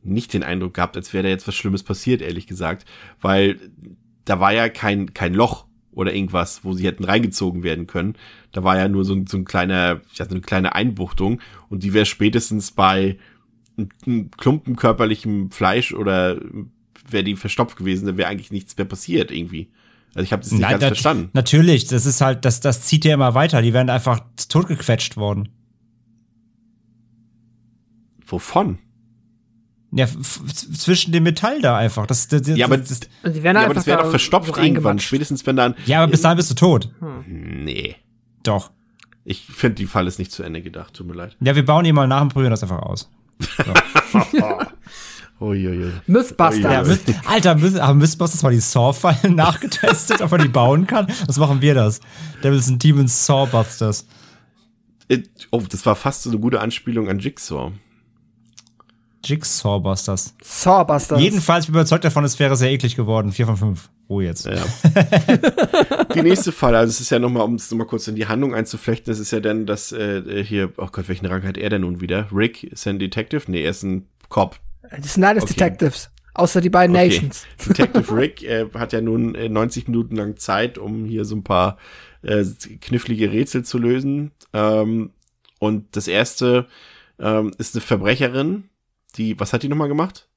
nicht 0.03 0.33
den 0.33 0.45
Eindruck 0.45 0.75
gehabt, 0.75 0.97
als 0.97 1.13
wäre 1.13 1.25
da 1.25 1.29
jetzt 1.29 1.49
was 1.49 1.57
Schlimmes 1.57 1.83
passiert, 1.83 2.23
ehrlich 2.23 2.47
gesagt. 2.47 2.87
Weil 3.21 3.59
da 4.25 4.39
war 4.39 4.53
ja 4.53 4.69
kein, 4.69 5.13
kein 5.15 5.35
Loch 5.35 5.67
oder 5.93 6.15
irgendwas, 6.15 6.63
wo 6.63 6.75
sie 6.75 6.87
hätten 6.87 7.05
reingezogen 7.05 7.63
werden 7.65 7.87
können. 7.87 8.15
Da 8.53 8.63
war 8.63 8.77
ja 8.77 8.87
nur 8.89 9.05
so 9.05 9.15
ein, 9.15 9.27
so 9.27 9.37
ein 9.37 9.45
kleiner, 9.45 10.01
ich 10.13 10.21
hatte 10.21 10.31
eine 10.33 10.43
kleine 10.43 10.75
Einbuchtung 10.75 11.41
und 11.69 11.83
die 11.83 11.93
wäre 11.93 12.07
spätestens 12.07 12.71
bei 12.71 13.19
einem- 14.07 14.31
Klumpen 14.37 14.77
körperlichem 14.77 15.51
Fleisch 15.51 15.93
oder 15.93 16.39
wäre 17.11 17.25
die 17.25 17.35
verstopft 17.37 17.77
gewesen, 17.77 18.07
da 18.07 18.17
wäre 18.17 18.29
eigentlich 18.29 18.51
nichts 18.53 18.77
mehr 18.77 18.87
passiert 18.87 19.31
irgendwie. 19.31 19.71
Also 20.15 20.25
ich 20.25 20.33
habe 20.33 20.43
das 20.43 20.53
nicht 20.53 20.63
ganz 20.63 20.81
das- 20.81 20.89
verstanden. 20.89 21.31
Natürlich, 21.35 21.87
das 21.87 22.07
ist 22.07 22.21
halt, 22.21 22.45
das, 22.45 22.61
das 22.61 22.83
zieht 22.83 23.05
ja 23.05 23.15
immer 23.15 23.35
weiter. 23.35 23.61
Die 23.61 23.73
werden 23.75 23.91
einfach 23.91 24.21
totgequetscht 24.49 25.17
worden. 25.17 25.49
Wovon? 28.27 28.79
Ja, 29.93 30.07
zwischen 30.07 31.13
dem 31.13 31.23
Metall 31.23 31.61
da 31.63 31.77
einfach. 31.77 32.07
Das, 32.07 32.29
das, 32.29 32.43
das, 32.43 32.57
Ja, 32.59 32.67
aber, 32.67 32.77
das, 32.79 33.01
ja, 33.01 33.07
das 33.23 33.43
wäre 33.43 33.55
da 33.55 34.03
doch 34.03 34.11
verstopft 34.11 34.55
so 34.55 34.61
irgendwann. 34.61 34.99
Spätestens 34.99 35.47
wenn 35.47 35.57
dann. 35.57 35.75
ja, 35.87 36.03
aber 36.03 36.11
bis 36.11 36.21
dahin 36.23 36.37
bist 36.37 36.51
du 36.51 36.55
tot. 36.55 36.91
Nee. 37.27 37.97
Doch. 38.43 38.71
Ich 39.25 39.43
finde, 39.47 39.77
die 39.77 39.87
Fall 39.87 40.07
ist 40.07 40.19
nicht 40.19 40.33
zu 40.33 40.43
Ende 40.43 40.61
gedacht. 40.61 40.95
Tut 40.95 41.07
mir 41.07 41.15
leid. 41.15 41.37
Ja, 41.41 41.55
wir 41.57 41.65
bauen 41.65 41.85
ihn 41.85 41.95
mal 41.95 42.07
nach 42.07 42.23
und 42.23 42.29
probieren 42.33 42.51
das 42.51 42.63
einfach 42.63 42.81
aus. 42.81 43.11
Uiuiui. 45.41 45.93
Mythbusters. 46.07 46.59
Ja, 46.63 46.83
Myth, 46.83 47.01
Alter, 47.27 47.55
Myth, 47.57 47.81
haben 47.81 47.99
Mythbusters 47.99 48.43
mal 48.43 48.53
die 48.53 48.61
Saw-Fallen 48.61 49.35
nachgetestet, 49.37 50.23
ob 50.23 50.31
man 50.31 50.41
die 50.41 50.49
bauen 50.49 50.87
kann? 50.87 51.07
Was 51.27 51.37
machen 51.37 51.61
wir 51.61 51.75
das? 51.75 52.01
Devils 52.43 52.69
and 52.69 52.83
Demons 52.83 53.27
Sawbusters. 53.27 54.07
Äh, 55.09 55.23
Oh, 55.51 55.63
das 55.69 55.85
war 55.85 55.95
fast 55.95 56.23
so 56.23 56.31
eine 56.31 56.39
gute 56.39 56.61
Anspielung 56.61 57.09
an 57.09 57.19
Jigsaw. 57.19 57.73
Jigsaw-Busters. 59.25 60.35
Sawbusters. 60.43 61.21
Jedenfalls 61.21 61.67
bin 61.67 61.75
ich 61.75 61.81
überzeugt 61.81 62.05
davon, 62.05 62.25
es 62.25 62.39
wäre 62.39 62.57
sehr 62.57 62.71
eklig 62.71 62.97
geworden. 62.97 63.33
Vier 63.33 63.47
von 63.47 63.57
fünf. 63.57 63.91
Oh, 64.09 64.21
jetzt. 64.21 64.47
Ja. 64.47 64.55
die 66.15 66.23
nächste 66.23 66.53
Fall, 66.53 66.77
also 66.77 66.91
es 66.91 67.01
ist 67.01 67.11
ja 67.11 67.19
nochmal, 67.19 67.43
um 67.43 67.57
es 67.57 67.71
nochmal 67.71 67.89
kurz 67.89 68.07
in 68.07 68.15
die 68.15 68.29
Handlung 68.29 68.55
einzuflechten, 68.55 69.11
das 69.11 69.19
ist 69.19 69.33
ja 69.33 69.41
dann, 69.41 69.67
dass 69.67 69.91
äh, 69.91 70.45
hier, 70.45 70.73
oh 70.77 70.89
Gott, 70.93 71.09
welchen 71.09 71.27
Rang 71.27 71.43
hat 71.43 71.59
er 71.59 71.71
denn 71.71 71.81
nun 71.81 72.01
wieder? 72.01 72.29
Rick 72.33 72.63
ist 72.63 72.87
ein 72.87 73.01
Detective? 73.01 73.43
Nee, 73.49 73.63
er 73.63 73.71
ist 73.71 73.83
ein 73.83 74.07
Cop. 74.29 74.61
Das 75.01 75.15
sind 75.15 75.25
alles 75.25 75.43
Okay. 75.45 75.55
Detectives. 75.55 76.11
Außer 76.35 76.61
die 76.61 76.71
beiden 76.71 76.95
Okay. 76.95 77.09
Nations. 77.09 77.47
Detective 77.67 78.13
Rick 78.17 78.43
äh, 78.45 78.67
hat 78.75 78.93
ja 78.93 79.01
nun 79.01 79.35
äh, 79.35 79.49
90 79.49 79.89
Minuten 79.89 80.17
lang 80.17 80.37
Zeit, 80.37 80.79
um 80.79 81.05
hier 81.05 81.25
so 81.25 81.35
ein 81.35 81.43
paar 81.45 81.79
äh, 82.23 82.45
knifflige 82.81 83.33
Rätsel 83.33 83.65
zu 83.65 83.79
lösen. 83.79 84.33
Ähm, 84.53 85.11
und 85.59 85.97
das 85.97 86.07
erste 86.07 86.67
ähm, 87.19 87.53
ist 87.59 87.75
eine 87.75 87.81
Verbrecherin, 87.81 88.65
die, 89.17 89.39
was 89.39 89.53
hat 89.53 89.63
die 89.63 89.69
nochmal 89.69 89.89
gemacht? 89.89 90.29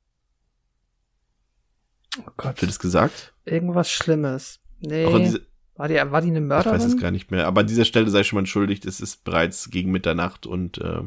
Oh 2.17 2.31
Gott. 2.37 2.61
Wird 2.61 2.71
es 2.71 2.79
gesagt? 2.79 3.33
Irgendwas 3.45 3.91
Schlimmes. 3.91 4.59
Nee. 4.79 5.05
Diese, 5.19 5.41
war, 5.75 5.87
die, 5.87 5.95
war 5.95 6.21
die 6.21 6.29
eine 6.29 6.39
ich 6.39 6.49
weiß 6.49 6.65
es 6.65 6.69
Mörderin? 6.73 6.97
gar 6.97 7.11
nicht 7.11 7.31
mehr. 7.31 7.47
Aber 7.47 7.61
an 7.61 7.67
dieser 7.67 7.85
Stelle 7.85 8.09
sei 8.09 8.23
schon 8.23 8.37
mal 8.37 8.41
entschuldigt, 8.41 8.85
es 8.85 8.99
ist 8.99 9.23
bereits 9.23 9.69
gegen 9.69 9.91
Mitternacht 9.91 10.45
und 10.45 10.79
äh, 10.79 11.01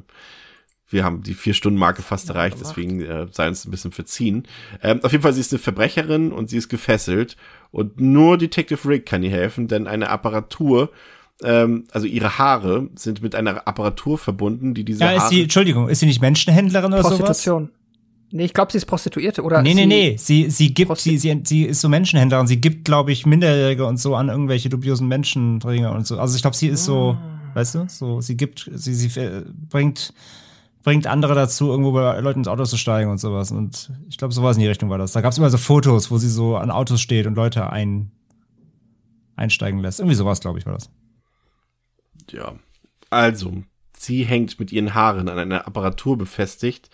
wir 0.89 1.05
haben 1.05 1.23
die 1.23 1.35
Vier-Stunden-Marke 1.35 2.03
fast 2.03 2.29
erreicht, 2.29 2.59
deswegen 2.61 3.01
äh, 3.01 3.27
sei 3.31 3.49
uns 3.49 3.65
ein 3.65 3.71
bisschen 3.71 3.93
verziehen. 3.93 4.47
Ähm, 4.83 5.01
auf 5.03 5.13
jeden 5.13 5.23
Fall, 5.23 5.33
sie 5.33 5.41
ist 5.41 5.53
eine 5.53 5.59
Verbrecherin 5.59 6.33
und 6.33 6.51
sie 6.51 6.59
ist 6.59 6.69
gefesselt 6.69 7.37
und 7.71 8.01
nur 8.01 8.37
Detective 8.39 8.87
Rick 8.89 9.07
kann 9.07 9.23
ihr 9.23 9.31
helfen, 9.31 9.69
denn 9.69 9.87
eine 9.87 10.11
Apparatur, 10.11 10.91
ähm, 11.45 11.85
also 11.93 12.07
ihre 12.07 12.39
Haare 12.39 12.89
sind 12.95 13.23
mit 13.23 13.35
einer 13.35 13.67
Apparatur 13.67 14.19
verbunden, 14.19 14.75
die 14.75 14.85
diese 14.85 15.01
Ja, 15.05 15.13
ist 15.13 15.21
Haare... 15.23 15.31
sie, 15.35 15.43
Entschuldigung, 15.43 15.89
ist 15.89 16.01
sie 16.01 16.07
nicht 16.07 16.21
Menschenhändlerin 16.23 16.93
oder 16.93 17.03
sowas? 17.03 17.19
Prostitution. 17.19 17.71
Nee, 18.35 18.47
ich 18.47 18.55
glaube, 18.55 18.73
sie 18.73 18.79
ist 18.79 18.87
Prostituierte, 18.87 19.43
oder? 19.43 19.61
Nee, 19.61 19.75
nee, 19.75 19.83
sie- 19.83 19.87
nee. 19.87 20.17
Sie, 20.17 20.51
sie 20.51 20.73
gibt, 20.75 20.97
sie, 20.99 21.19
sie, 21.19 21.41
sie 21.45 21.65
ist 21.65 21.81
so 21.83 21.89
Menschenhändlerin. 21.91 22.47
Sie 22.47 22.61
gibt, 22.61 22.87
glaube 22.87 23.13
ich, 23.13 23.27
Minderjährige 23.27 23.85
und 23.85 23.99
so 23.99 24.15
an 24.17 24.29
irgendwelche 24.31 24.71
dubiosen 24.71 25.07
Menschenbringer 25.07 25.93
und 25.93 26.07
so. 26.07 26.19
Also 26.19 26.35
ich 26.37 26.41
glaube, 26.43 26.57
sie 26.57 26.69
ist 26.69 26.85
so, 26.87 27.19
Ah. 27.21 27.51
weißt 27.55 27.75
du, 27.75 27.85
so, 27.89 28.21
sie 28.23 28.37
gibt, 28.39 28.71
sie, 28.75 28.95
sie 28.95 29.21
äh, 29.21 29.43
bringt, 29.69 30.15
bringt 30.83 31.07
andere 31.07 31.35
dazu, 31.35 31.69
irgendwo 31.69 31.93
bei 31.93 32.19
Leuten 32.21 32.41
ins 32.41 32.49
Auto 32.49 32.65
zu 32.65 32.79
steigen 32.79 33.11
und 33.11 33.19
sowas. 33.19 33.51
Und 33.53 33.91
ich 34.09 34.17
glaube, 34.17 34.33
sowas 34.33 34.57
in 34.57 34.63
die 34.63 34.69
Richtung 34.69 34.89
war 34.89 34.97
das. 34.97 35.13
Da 35.13 35.21
gab 35.21 35.33
es 35.33 35.37
immer 35.39 35.51
so 35.51 35.59
Fotos, 35.59 36.11
wo 36.11 36.17
sie 36.17 36.31
so 36.31 36.57
an 36.57 36.71
Autos 36.71 37.03
steht 37.03 37.27
und 37.27 37.35
Leute 37.35 37.69
ein, 37.71 38.11
einsteigen 39.37 39.81
lässt. 39.81 40.01
Irgendwie 40.01 40.17
sowas, 40.17 40.41
glaube 40.41 40.59
ich, 40.59 40.65
war 40.65 40.73
das. 40.73 40.89
Ja. 42.33 42.55
Also, 43.11 43.63
sie 43.97 44.25
hängt 44.25 44.59
mit 44.59 44.73
ihren 44.73 44.95
Haaren 44.95 45.29
an 45.29 45.39
einer 45.39 45.67
Apparatur 45.67 46.19
befestigt, 46.19 46.91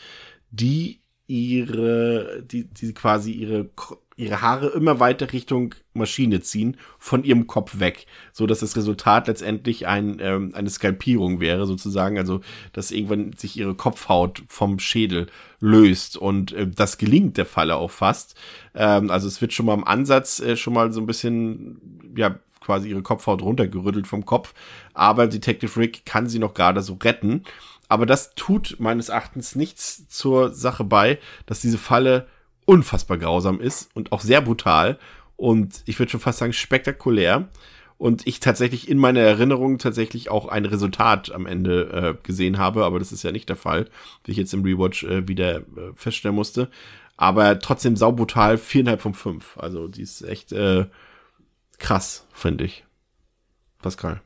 die 0.51 1.01
ihre, 1.27 2.43
die, 2.43 2.65
die 2.65 2.93
quasi 2.95 3.33
ihre, 3.33 3.71
ihre 4.17 4.41
Haare 4.41 4.69
immer 4.69 4.99
weiter 4.99 5.33
Richtung 5.33 5.75
Maschine 5.93 6.41
ziehen, 6.41 6.79
von 6.99 7.23
ihrem 7.23 7.47
Kopf 7.47 7.79
weg, 7.79 8.07
so 8.33 8.47
dass 8.47 8.61
das 8.61 8.77
Resultat 8.77 9.29
letztendlich 9.29 9.87
ein, 9.87 10.19
ähm, 10.21 10.53
eine 10.55 10.71
Skalpierung 10.71 11.39
wäre, 11.39 11.67
sozusagen, 11.67 12.19
also, 12.19 12.41
dass 12.73 12.91
irgendwann 12.91 13.35
sich 13.35 13.57
ihre 13.57 13.75
Kopfhaut 13.75 14.43
vom 14.49 14.79
Schädel 14.79 15.27
löst 15.61 16.17
und 16.17 16.53
äh, 16.53 16.67
das 16.67 16.99
gelingt 16.99 17.37
der 17.37 17.47
Falle 17.47 17.77
auch 17.77 17.91
fast. 17.91 18.35
Ähm, 18.75 19.11
also 19.11 19.29
es 19.29 19.41
wird 19.41 19.53
schon 19.53 19.67
mal 19.67 19.75
im 19.75 19.85
Ansatz 19.85 20.41
äh, 20.41 20.57
schon 20.57 20.73
mal 20.73 20.93
so 20.93 21.01
ein 21.01 21.07
bisschen, 21.07 22.13
ja, 22.17 22.41
quasi 22.69 22.91
ihre 22.91 23.03
Kopfhaut 23.03 23.41
runtergerüttelt 23.41 24.07
vom 24.07 24.27
Kopf. 24.27 24.53
Aber 24.93 25.27
Detective 25.27 25.81
Rick 25.81 26.05
kann 26.05 26.29
sie 26.29 26.39
noch 26.39 26.53
gerade 26.53 26.83
so 26.83 26.99
retten. 27.03 27.45
Aber 27.89 28.05
das 28.05 28.35
tut 28.35 28.77
meines 28.79 29.09
Erachtens 29.09 29.57
nichts 29.57 30.07
zur 30.09 30.53
Sache 30.53 30.85
bei, 30.85 31.19
dass 31.47 31.63
diese 31.63 31.79
Falle 31.79 32.27
unfassbar 32.67 33.17
grausam 33.17 33.59
ist 33.59 33.89
und 33.95 34.13
auch 34.13 34.21
sehr 34.21 34.43
brutal 34.43 34.99
und 35.39 35.83
ich 35.87 35.99
würde 35.99 36.11
schon 36.11 36.21
fast 36.21 36.41
sagen 36.41 36.53
spektakulär. 36.53 37.49
Und 37.97 38.27
ich 38.29 38.39
tatsächlich 38.39 38.89
in 38.89 38.99
meiner 38.99 39.21
Erinnerung 39.21 39.79
tatsächlich 39.79 40.31
auch 40.31 40.47
ein 40.47 40.65
Resultat 40.65 41.33
am 41.33 41.47
Ende 41.47 42.17
äh, 42.21 42.27
gesehen 42.27 42.59
habe, 42.59 42.85
aber 42.85 43.01
das 43.01 43.11
ist 43.11 43.25
ja 43.25 43.33
nicht 43.33 43.49
der 43.49 43.57
Fall, 43.57 43.87
wie 44.25 44.33
ich 44.33 44.37
jetzt 44.37 44.55
im 44.55 44.63
Rewatch 44.63 45.03
äh, 45.03 45.27
wieder 45.27 45.59
äh, 45.59 45.63
feststellen 45.95 46.37
musste. 46.37 46.69
Aber 47.17 47.59
trotzdem 47.59 47.97
saubrutal, 47.97 48.57
viereinhalb 48.57 49.01
von 49.01 49.15
fünf. 49.15 49.57
Also 49.59 49.89
die 49.89 50.03
ist 50.03 50.23
echt 50.23 50.53
äh, 50.53 50.87
krass, 51.79 52.27
finde 52.33 52.65
ich. 52.65 52.85
Pascal. 53.81 54.21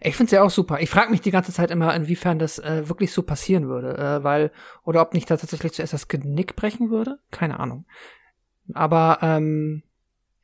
Ich 0.00 0.16
finde 0.16 0.26
es 0.26 0.32
ja 0.32 0.42
auch 0.42 0.50
super. 0.50 0.80
Ich 0.80 0.88
frage 0.88 1.10
mich 1.10 1.20
die 1.20 1.30
ganze 1.30 1.52
Zeit 1.52 1.70
immer, 1.70 1.94
inwiefern 1.94 2.38
das 2.38 2.58
äh, 2.58 2.88
wirklich 2.88 3.12
so 3.12 3.22
passieren 3.22 3.68
würde, 3.68 3.96
äh, 3.98 4.24
weil 4.24 4.50
oder 4.84 5.02
ob 5.02 5.12
nicht 5.12 5.30
da 5.30 5.36
tatsächlich 5.36 5.72
zuerst 5.72 5.92
das 5.92 6.08
Genick 6.08 6.56
brechen 6.56 6.90
würde. 6.90 7.18
Keine 7.30 7.60
Ahnung. 7.60 7.84
Aber 8.72 9.18
ähm, 9.22 9.82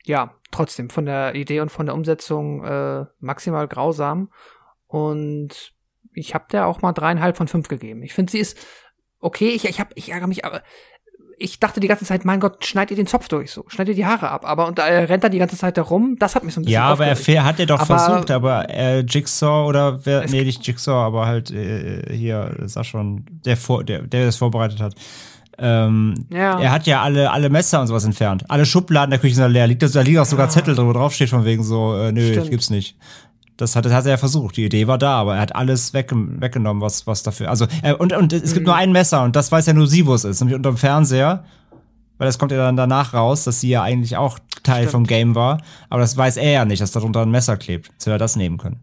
ja, 0.03 0.35
trotzdem 0.51 0.89
von 0.89 1.05
der 1.05 1.35
Idee 1.35 1.61
und 1.61 1.71
von 1.71 1.85
der 1.85 1.95
Umsetzung 1.95 2.63
äh, 2.63 3.05
maximal 3.19 3.67
grausam. 3.67 4.31
Und 4.87 5.73
ich 6.13 6.35
habe 6.35 6.45
der 6.51 6.67
auch 6.67 6.81
mal 6.81 6.93
dreieinhalb 6.93 7.37
von 7.37 7.47
fünf 7.47 7.67
gegeben. 7.67 8.03
Ich 8.03 8.13
finde, 8.13 8.31
sie 8.31 8.39
ist 8.39 8.57
okay. 9.19 9.49
Ich, 9.49 9.65
ich, 9.65 9.79
hab, 9.79 9.91
ich 9.95 10.11
ärgere 10.11 10.27
mich, 10.27 10.45
aber 10.45 10.61
ich 11.43 11.59
dachte 11.59 11.79
die 11.79 11.87
ganze 11.87 12.05
Zeit, 12.05 12.25
mein 12.25 12.39
Gott, 12.39 12.65
schneid 12.65 12.89
ihr 12.89 12.97
den 12.97 13.05
Zopf 13.07 13.27
durch, 13.27 13.51
so, 13.51 13.65
schneid 13.67 13.89
ihr 13.89 13.95
die 13.95 14.05
Haare 14.05 14.29
ab. 14.29 14.45
Aber 14.45 14.67
und 14.67 14.79
er 14.79 15.09
rennt 15.09 15.23
da 15.23 15.29
die 15.29 15.37
ganze 15.39 15.57
Zeit 15.57 15.77
herum. 15.77 16.15
Das 16.17 16.35
hat 16.35 16.43
mich 16.43 16.53
so 16.53 16.61
ein 16.61 16.63
bisschen 16.63 16.73
Ja, 16.73 16.85
aber 16.85 17.11
aufgeregt. 17.11 17.27
er 17.29 17.43
hat 17.45 17.59
er 17.59 17.65
doch 17.65 17.81
Aber- 17.81 17.99
versucht, 17.99 18.31
aber 18.31 18.69
äh, 18.69 18.99
Jigsaw 19.01 19.67
oder 19.67 20.05
wer, 20.05 20.25
nee, 20.29 20.43
nicht 20.43 20.65
Jigsaw, 20.65 21.05
aber 21.05 21.25
halt 21.27 21.51
äh, 21.51 22.15
hier, 22.15 22.55
sag 22.65 22.85
schon, 22.85 23.25
der, 23.45 23.57
vor, 23.57 23.83
der, 23.83 24.01
der 24.03 24.25
das 24.27 24.37
vorbereitet 24.37 24.79
hat. 24.79 24.95
Ähm, 25.59 26.15
Ja. 26.31 26.59
Er 26.59 26.71
hat 26.71 26.87
ja 26.87 27.01
alle, 27.03 27.29
alle 27.31 27.49
Messer 27.49 27.79
und 27.81 27.87
sowas 27.87 28.05
entfernt. 28.05 28.43
Alle 28.49 28.65
Schubladen 28.65 29.11
der 29.11 29.19
Küche 29.19 29.35
sind 29.35 29.51
leer. 29.51 29.67
Liegt, 29.67 29.83
da 29.95 30.01
liegen 30.01 30.17
auch 30.19 30.25
sogar 30.25 30.49
Zettel 30.49 30.73
drin, 30.75 30.87
wo 30.87 30.93
drauf 30.93 31.13
steht 31.13 31.29
von 31.29 31.45
wegen 31.45 31.63
so, 31.63 31.95
äh, 31.95 32.11
nö, 32.11 32.31
Stimmt. 32.31 32.49
gibt's 32.49 32.69
nicht. 32.71 32.95
Das 33.57 33.75
hat, 33.75 33.85
das 33.85 33.93
hat 33.93 34.05
er 34.05 34.11
ja 34.11 34.17
versucht. 34.17 34.57
Die 34.57 34.65
Idee 34.65 34.87
war 34.87 34.97
da, 34.97 35.19
aber 35.19 35.35
er 35.35 35.41
hat 35.41 35.55
alles 35.55 35.93
wegge 35.93 36.15
weggenommen, 36.41 36.81
was, 36.81 37.05
was 37.05 37.23
dafür. 37.23 37.49
Also, 37.49 37.67
äh, 37.83 37.93
und, 37.93 38.13
und 38.13 38.33
es 38.33 38.53
gibt 38.53 38.65
nur 38.65 38.75
ein 38.75 38.91
Messer 38.91 39.23
und 39.23 39.35
das 39.35 39.51
weiß 39.51 39.67
ja 39.67 39.73
nur 39.73 39.87
sie, 39.87 40.05
wo 40.05 40.15
es 40.15 40.23
ist, 40.23 40.39
nämlich 40.39 40.55
unterm 40.55 40.77
Fernseher. 40.77 41.43
Weil 42.17 42.27
das 42.27 42.37
kommt 42.37 42.51
ja 42.51 42.57
dann 42.57 42.77
danach 42.77 43.13
raus, 43.13 43.43
dass 43.43 43.59
sie 43.59 43.69
ja 43.69 43.81
eigentlich 43.83 44.17
auch 44.17 44.39
Teil 44.61 44.87
vom 44.87 45.05
Game 45.05 45.35
war. 45.35 45.61
Aber 45.89 46.01
das 46.01 46.15
weiß 46.15 46.37
er 46.37 46.51
ja 46.51 46.65
nicht, 46.65 46.81
dass 46.81 46.91
darunter 46.91 47.21
ein 47.21 47.31
Messer 47.31 47.57
klebt. 47.57 47.87
Jetzt 47.87 48.05
hätte 48.05 48.15
er 48.15 48.19
das 48.19 48.35
nehmen 48.35 48.57
können. 48.57 48.79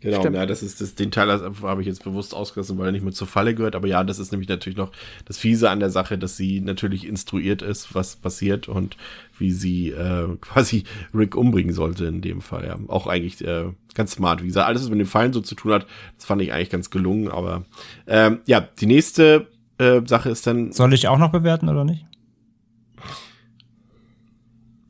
Genau, 0.00 0.20
Stimmt. 0.20 0.36
ja, 0.36 0.46
das 0.46 0.62
ist 0.62 0.80
das, 0.80 0.94
den 0.94 1.10
Teil 1.10 1.28
habe 1.30 1.80
ich 1.82 1.86
jetzt 1.86 2.02
bewusst 2.04 2.34
ausgelassen, 2.34 2.78
weil 2.78 2.86
er 2.86 2.92
nicht 2.92 3.02
mehr 3.02 3.12
zur 3.12 3.26
Falle 3.26 3.54
gehört. 3.54 3.74
Aber 3.74 3.86
ja, 3.86 4.02
das 4.02 4.18
ist 4.18 4.32
nämlich 4.32 4.48
natürlich 4.48 4.78
noch 4.78 4.92
das 5.26 5.36
Fiese 5.36 5.68
an 5.68 5.78
der 5.78 5.90
Sache, 5.90 6.16
dass 6.16 6.38
sie 6.38 6.60
natürlich 6.62 7.06
instruiert 7.06 7.60
ist, 7.60 7.94
was 7.94 8.16
passiert 8.16 8.66
und 8.66 8.96
wie 9.40 9.52
sie 9.52 9.90
äh, 9.90 10.28
quasi 10.40 10.84
Rick 11.14 11.34
umbringen 11.36 11.74
sollte 11.74 12.06
in 12.06 12.20
dem 12.20 12.40
Fall. 12.40 12.66
Ja, 12.66 12.78
auch 12.88 13.06
eigentlich 13.06 13.44
äh, 13.44 13.72
ganz 13.94 14.12
smart. 14.12 14.42
Wie 14.42 14.46
gesagt, 14.46 14.68
alles, 14.68 14.82
was 14.82 14.90
mit 14.90 14.98
den 14.98 15.06
Fallen 15.06 15.32
so 15.32 15.40
zu 15.40 15.54
tun 15.54 15.72
hat, 15.72 15.86
das 16.16 16.26
fand 16.26 16.42
ich 16.42 16.52
eigentlich 16.52 16.70
ganz 16.70 16.90
gelungen. 16.90 17.28
Aber 17.28 17.64
ähm, 18.06 18.40
ja, 18.46 18.60
die 18.60 18.86
nächste 18.86 19.48
äh, 19.78 20.00
Sache 20.06 20.30
ist 20.30 20.46
dann. 20.46 20.72
Soll 20.72 20.92
ich 20.94 21.08
auch 21.08 21.18
noch 21.18 21.32
bewerten 21.32 21.68
oder 21.68 21.84
nicht? 21.84 22.06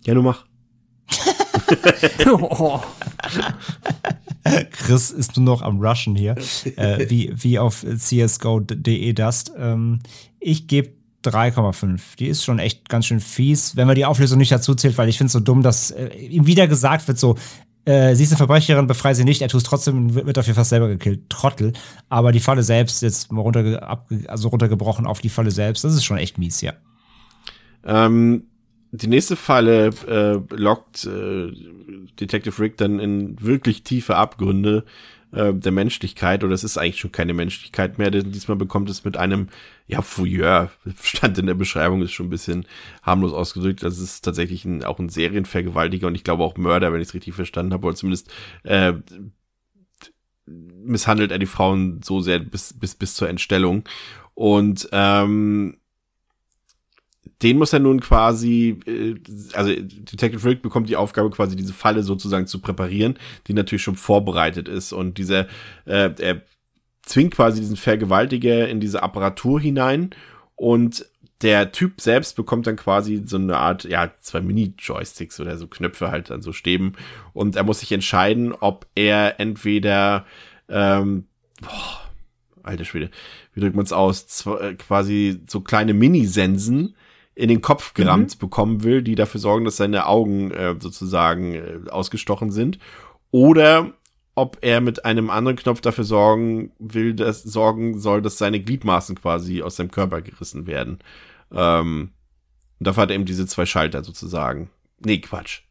Ja, 0.04 0.14
du 0.14 0.22
mach. 0.22 0.44
oh. 2.26 2.80
Chris 4.70 5.10
ist 5.10 5.36
nur 5.36 5.44
noch 5.44 5.62
am 5.62 5.80
Rushen 5.80 6.16
hier, 6.16 6.34
äh, 6.76 7.08
wie, 7.10 7.32
wie 7.34 7.58
auf 7.58 7.84
csgo.de 7.84 9.12
Dust. 9.12 9.52
Ähm, 9.56 10.00
ich 10.38 10.66
gebe 10.66 10.92
3,5. 11.24 12.16
Die 12.18 12.28
ist 12.28 12.44
schon 12.44 12.58
echt 12.58 12.88
ganz 12.88 13.06
schön 13.06 13.20
fies, 13.20 13.76
wenn 13.76 13.86
man 13.86 13.96
die 13.96 14.04
Auflösung 14.04 14.38
nicht 14.38 14.52
dazu 14.52 14.74
zählt, 14.74 14.98
weil 14.98 15.08
ich 15.08 15.18
finde 15.18 15.26
es 15.26 15.32
so 15.32 15.40
dumm, 15.40 15.62
dass 15.62 15.90
äh, 15.90 16.08
ihm 16.16 16.46
wieder 16.46 16.66
gesagt 16.66 17.08
wird, 17.08 17.18
so, 17.18 17.36
äh, 17.84 18.14
sie 18.14 18.24
ist 18.24 18.30
eine 18.30 18.38
Verbrecherin, 18.38 18.86
befrei 18.86 19.14
sie 19.14 19.24
nicht, 19.24 19.42
er 19.42 19.48
tut 19.48 19.58
es 19.58 19.64
trotzdem 19.64 19.96
und 19.96 20.14
wird, 20.14 20.36
dafür 20.36 20.54
fast 20.54 20.70
selber 20.70 20.88
gekillt. 20.88 21.28
Trottel. 21.28 21.72
Aber 22.08 22.32
die 22.32 22.40
Falle 22.40 22.62
selbst, 22.62 23.02
jetzt 23.02 23.32
mal 23.32 23.42
runterge 23.42 23.80
also 24.28 24.48
runtergebrochen 24.48 25.06
auf 25.06 25.20
die 25.20 25.28
Falle 25.28 25.50
selbst, 25.50 25.84
das 25.84 25.94
ist 25.94 26.04
schon 26.04 26.18
echt 26.18 26.38
mies, 26.38 26.60
ja. 26.60 26.74
Ähm, 27.84 28.44
die 28.92 29.06
nächste 29.06 29.36
Falle 29.36 29.90
äh, 30.06 30.54
lockt 30.54 31.06
äh, 31.06 31.52
Detective 32.18 32.60
Rick 32.60 32.76
dann 32.76 32.98
in 32.98 33.40
wirklich 33.40 33.82
tiefe 33.82 34.16
Abgründe 34.16 34.84
äh, 35.32 35.52
der 35.54 35.72
Menschlichkeit, 35.72 36.44
oder 36.44 36.54
es 36.54 36.64
ist 36.64 36.78
eigentlich 36.78 37.00
schon 37.00 37.12
keine 37.12 37.34
Menschlichkeit 37.34 37.98
mehr, 37.98 38.10
denn 38.10 38.32
diesmal 38.32 38.56
bekommt 38.56 38.90
es 38.90 39.04
mit 39.04 39.16
einem, 39.16 39.48
ja, 39.86 40.02
Fouilleur, 40.02 40.70
stand 41.02 41.38
in 41.38 41.46
der 41.46 41.54
Beschreibung, 41.54 42.02
ist 42.02 42.12
schon 42.12 42.26
ein 42.26 42.30
bisschen 42.30 42.66
harmlos 43.02 43.32
ausgedrückt, 43.32 43.82
das 43.82 43.98
ist 43.98 44.22
tatsächlich 44.22 44.64
ein, 44.64 44.84
auch 44.84 44.98
ein 44.98 45.08
Serienvergewaltiger 45.08 46.06
und 46.06 46.14
ich 46.14 46.24
glaube 46.24 46.44
auch 46.44 46.56
Mörder, 46.56 46.92
wenn 46.92 47.00
ich 47.00 47.08
es 47.08 47.14
richtig 47.14 47.34
verstanden 47.34 47.72
habe, 47.72 47.86
oder 47.86 47.96
zumindest 47.96 48.32
äh, 48.64 48.94
misshandelt 50.46 51.30
er 51.30 51.38
die 51.38 51.46
Frauen 51.46 52.00
so 52.02 52.20
sehr 52.20 52.38
bis, 52.38 52.72
bis, 52.72 52.94
bis 52.94 53.14
zur 53.14 53.28
Entstellung. 53.28 53.84
Und 54.34 54.88
ähm, 54.92 55.76
den 57.42 57.58
muss 57.58 57.72
er 57.72 57.78
nun 57.78 58.00
quasi, 58.00 58.80
äh, 58.86 59.14
also 59.54 59.72
Detective 59.72 60.44
Rick 60.48 60.62
bekommt 60.62 60.88
die 60.88 60.96
Aufgabe, 60.96 61.30
quasi 61.30 61.56
diese 61.56 61.72
Falle 61.72 62.02
sozusagen 62.02 62.46
zu 62.46 62.60
präparieren, 62.60 63.18
die 63.46 63.54
natürlich 63.54 63.82
schon 63.82 63.96
vorbereitet 63.96 64.68
ist. 64.68 64.92
Und 64.92 65.18
dieser, 65.18 65.46
äh, 65.86 66.10
er 66.18 66.42
zwingt 67.02 67.34
quasi 67.34 67.60
diesen 67.60 67.76
Vergewaltiger 67.76 68.68
in 68.68 68.80
diese 68.80 69.02
Apparatur 69.02 69.60
hinein 69.60 70.10
und 70.56 71.06
der 71.42 71.72
Typ 71.72 72.00
selbst 72.00 72.36
bekommt 72.36 72.66
dann 72.66 72.76
quasi 72.76 73.22
so 73.24 73.36
eine 73.36 73.56
Art, 73.56 73.84
ja, 73.84 74.12
zwei 74.20 74.42
Mini-Joysticks 74.42 75.40
oder 75.40 75.56
so 75.56 75.66
Knöpfe 75.66 76.10
halt 76.10 76.30
an 76.30 76.42
so 76.42 76.52
Stäben. 76.52 76.92
Und 77.32 77.56
er 77.56 77.64
muss 77.64 77.80
sich 77.80 77.92
entscheiden, 77.92 78.52
ob 78.52 78.86
er 78.94 79.40
entweder, 79.40 80.26
ähm, 80.68 81.24
boah, 81.62 82.10
alter 82.62 82.84
Schwede, 82.84 83.10
wie 83.54 83.60
drückt 83.60 83.74
man 83.74 83.86
es 83.86 83.92
aus, 83.92 84.26
Zw 84.26 84.56
äh, 84.56 84.74
quasi 84.74 85.40
so 85.46 85.60
kleine 85.60 85.94
Mini-Sensen 85.94 86.94
in 87.40 87.48
den 87.48 87.62
Kopf 87.62 87.94
gerammt 87.94 88.38
bekommen 88.38 88.82
will, 88.82 89.02
die 89.02 89.14
dafür 89.14 89.40
sorgen, 89.40 89.64
dass 89.64 89.78
seine 89.78 90.06
Augen 90.06 90.50
äh, 90.50 90.76
sozusagen 90.78 91.54
äh, 91.54 91.90
ausgestochen 91.90 92.50
sind. 92.50 92.78
Oder 93.30 93.94
ob 94.34 94.58
er 94.60 94.82
mit 94.82 95.06
einem 95.06 95.30
anderen 95.30 95.56
Knopf 95.56 95.80
dafür 95.80 96.04
sorgen 96.04 96.72
will, 96.78 97.14
dass 97.14 97.42
sorgen 97.42 97.98
soll, 97.98 98.20
dass 98.20 98.36
seine 98.36 98.60
Gliedmaßen 98.60 99.16
quasi 99.16 99.62
aus 99.62 99.76
seinem 99.76 99.90
Körper 99.90 100.20
gerissen 100.20 100.66
werden. 100.66 100.98
Ähm, 101.50 102.10
und 102.78 102.86
dafür 102.86 103.04
hat 103.04 103.10
er 103.10 103.14
eben 103.14 103.24
diese 103.24 103.46
zwei 103.46 103.64
Schalter 103.64 104.04
sozusagen. 104.04 104.68
Nee, 104.98 105.18
Quatsch. 105.18 105.62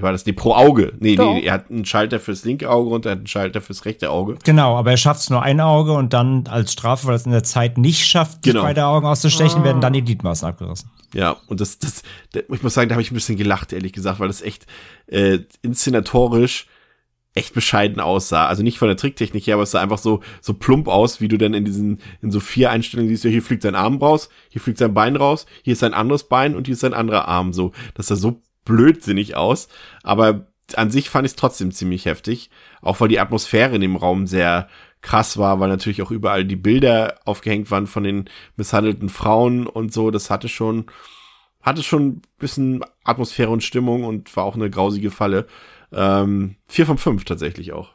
Wie 0.00 0.02
war 0.04 0.12
das? 0.12 0.24
Nee, 0.26 0.32
pro 0.32 0.54
Auge. 0.54 0.92
Nee, 0.98 1.14
Doch. 1.16 1.34
nee, 1.34 1.42
er 1.44 1.52
hat 1.52 1.70
einen 1.70 1.84
Schalter 1.84 2.18
fürs 2.18 2.44
linke 2.44 2.68
Auge 2.70 2.90
und 2.94 3.04
er 3.06 3.12
hat 3.12 3.18
einen 3.18 3.26
Schalter 3.26 3.60
fürs 3.60 3.84
rechte 3.84 4.10
Auge. 4.10 4.36
Genau, 4.44 4.76
aber 4.76 4.90
er 4.92 4.96
schafft 4.96 5.20
es 5.20 5.30
nur 5.30 5.42
ein 5.42 5.60
Auge 5.60 5.92
und 5.92 6.12
dann 6.12 6.46
als 6.48 6.72
Strafe, 6.72 7.06
weil 7.06 7.12
er 7.14 7.16
es 7.16 7.26
in 7.26 7.32
der 7.32 7.44
Zeit 7.44 7.78
nicht 7.78 8.06
schafft, 8.06 8.44
sich 8.44 8.52
Genau. 8.52 8.62
beide 8.64 8.86
Augen 8.86 9.06
auszustechen, 9.06 9.60
Ah. 9.60 9.64
werden 9.64 9.80
dann 9.80 9.92
die 9.92 10.02
Gliedmaßen 10.02 10.48
abgerissen. 10.48 10.90
Ja, 11.14 11.36
und 11.48 11.60
das, 11.60 11.78
das, 11.78 12.02
da- 12.32 12.40
ich 12.52 12.62
muss 12.62 12.74
sagen, 12.74 12.88
da 12.88 12.94
habe 12.94 13.02
ich 13.02 13.10
ein 13.10 13.14
bisschen 13.14 13.36
gelacht, 13.36 13.72
ehrlich 13.72 13.92
gesagt, 13.92 14.20
weil 14.20 14.28
das 14.28 14.42
echt 14.42 14.66
äh, 15.08 15.40
inszenatorisch 15.62 16.66
echt 17.34 17.54
bescheiden 17.54 18.00
aussah. 18.00 18.46
Also 18.48 18.64
nicht 18.64 18.78
von 18.78 18.88
der 18.88 18.96
Tricktechnik 18.96 19.46
her, 19.46 19.54
aber 19.54 19.62
es 19.62 19.70
sah 19.70 19.80
einfach 19.80 19.98
so, 19.98 20.20
so 20.40 20.52
plump 20.52 20.88
aus, 20.88 21.20
wie 21.20 21.28
du 21.28 21.38
dann 21.38 21.54
in 21.54 21.64
diesen, 21.64 22.00
in 22.22 22.32
so 22.32 22.40
vier 22.40 22.70
Einstellungen 22.72 23.08
siehst, 23.08 23.22
ja, 23.24 23.30
hier 23.30 23.42
fliegt 23.42 23.62
sein 23.62 23.76
Arm 23.76 23.98
raus, 23.98 24.28
hier 24.48 24.60
fliegt 24.60 24.78
sein 24.78 24.94
Bein 24.94 25.14
raus, 25.14 25.46
hier 25.62 25.74
ist 25.74 25.78
sein 25.78 25.94
anderes 25.94 26.24
Bein 26.28 26.56
und 26.56 26.66
hier 26.66 26.72
ist 26.74 26.80
sein 26.80 26.92
anderer 26.94 27.28
Arm. 27.28 27.52
So, 27.52 27.70
das 27.94 28.08
sah 28.08 28.16
so 28.16 28.40
blödsinnig 28.64 29.36
aus. 29.36 29.68
Aber 30.02 30.46
an 30.74 30.90
sich 30.90 31.10
fand 31.10 31.26
ich 31.26 31.32
es 31.32 31.36
trotzdem 31.36 31.72
ziemlich 31.72 32.06
heftig. 32.06 32.50
Auch 32.80 33.00
weil 33.00 33.08
die 33.08 33.20
Atmosphäre 33.20 33.74
in 33.74 33.80
dem 33.80 33.96
Raum 33.96 34.26
sehr 34.26 34.68
krass 35.02 35.38
war, 35.38 35.60
weil 35.60 35.68
natürlich 35.68 36.02
auch 36.02 36.10
überall 36.10 36.44
die 36.44 36.56
Bilder 36.56 37.18
aufgehängt 37.24 37.70
waren 37.70 37.86
von 37.86 38.02
den 38.02 38.28
misshandelten 38.56 39.08
Frauen 39.08 39.66
und 39.66 39.92
so. 39.92 40.10
Das 40.10 40.30
hatte 40.30 40.48
schon, 40.48 40.86
hatte 41.62 41.82
schon 41.82 42.08
ein 42.08 42.22
bisschen 42.38 42.84
Atmosphäre 43.04 43.50
und 43.50 43.64
Stimmung 43.64 44.04
und 44.04 44.34
war 44.36 44.44
auch 44.44 44.56
eine 44.56 44.70
grausige 44.70 45.10
Falle. 45.10 45.46
Ähm, 45.92 46.56
vier 46.66 46.86
von 46.86 46.98
fünf 46.98 47.24
tatsächlich 47.24 47.72
auch. 47.72 47.94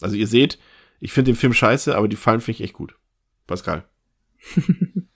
Also 0.00 0.16
ihr 0.16 0.26
seht, 0.26 0.58
ich 1.00 1.12
finde 1.12 1.32
den 1.32 1.36
Film 1.36 1.52
scheiße, 1.52 1.96
aber 1.96 2.08
die 2.08 2.16
Fallen 2.16 2.40
finde 2.40 2.56
ich 2.56 2.64
echt 2.64 2.74
gut. 2.74 2.96
Pascal. 3.46 3.84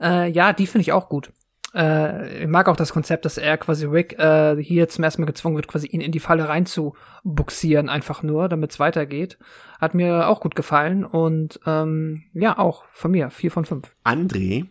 Äh, 0.00 0.30
ja, 0.30 0.52
die 0.52 0.66
finde 0.66 0.82
ich 0.82 0.92
auch 0.92 1.08
gut. 1.08 1.32
Äh, 1.74 2.44
ich 2.44 2.48
mag 2.48 2.68
auch 2.68 2.76
das 2.76 2.92
Konzept, 2.92 3.24
dass 3.24 3.36
er 3.38 3.58
quasi 3.58 3.86
Rick 3.86 4.18
äh, 4.18 4.56
hier 4.62 4.88
zum 4.88 5.04
ersten 5.04 5.22
Mal 5.22 5.26
gezwungen 5.26 5.56
wird, 5.56 5.68
quasi 5.68 5.86
ihn 5.86 6.00
in 6.00 6.12
die 6.12 6.20
Falle 6.20 6.48
reinzubuxieren, 6.48 7.88
einfach 7.88 8.22
nur, 8.22 8.48
damit 8.48 8.72
es 8.72 8.80
weitergeht. 8.80 9.38
Hat 9.80 9.94
mir 9.94 10.28
auch 10.28 10.40
gut 10.40 10.54
gefallen 10.54 11.04
und 11.04 11.60
ähm, 11.66 12.24
ja, 12.32 12.58
auch 12.58 12.84
von 12.90 13.10
mir, 13.10 13.30
vier 13.30 13.50
von 13.50 13.64
fünf. 13.64 13.94
André, 14.04 14.66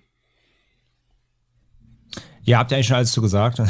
Ja, 2.47 2.59
habt 2.59 2.71
ihr 2.71 2.77
eigentlich 2.77 2.87
schon 2.87 2.95
alles 2.95 3.11
zu 3.11 3.21
gesagt? 3.21 3.59
Ach, 3.59 3.67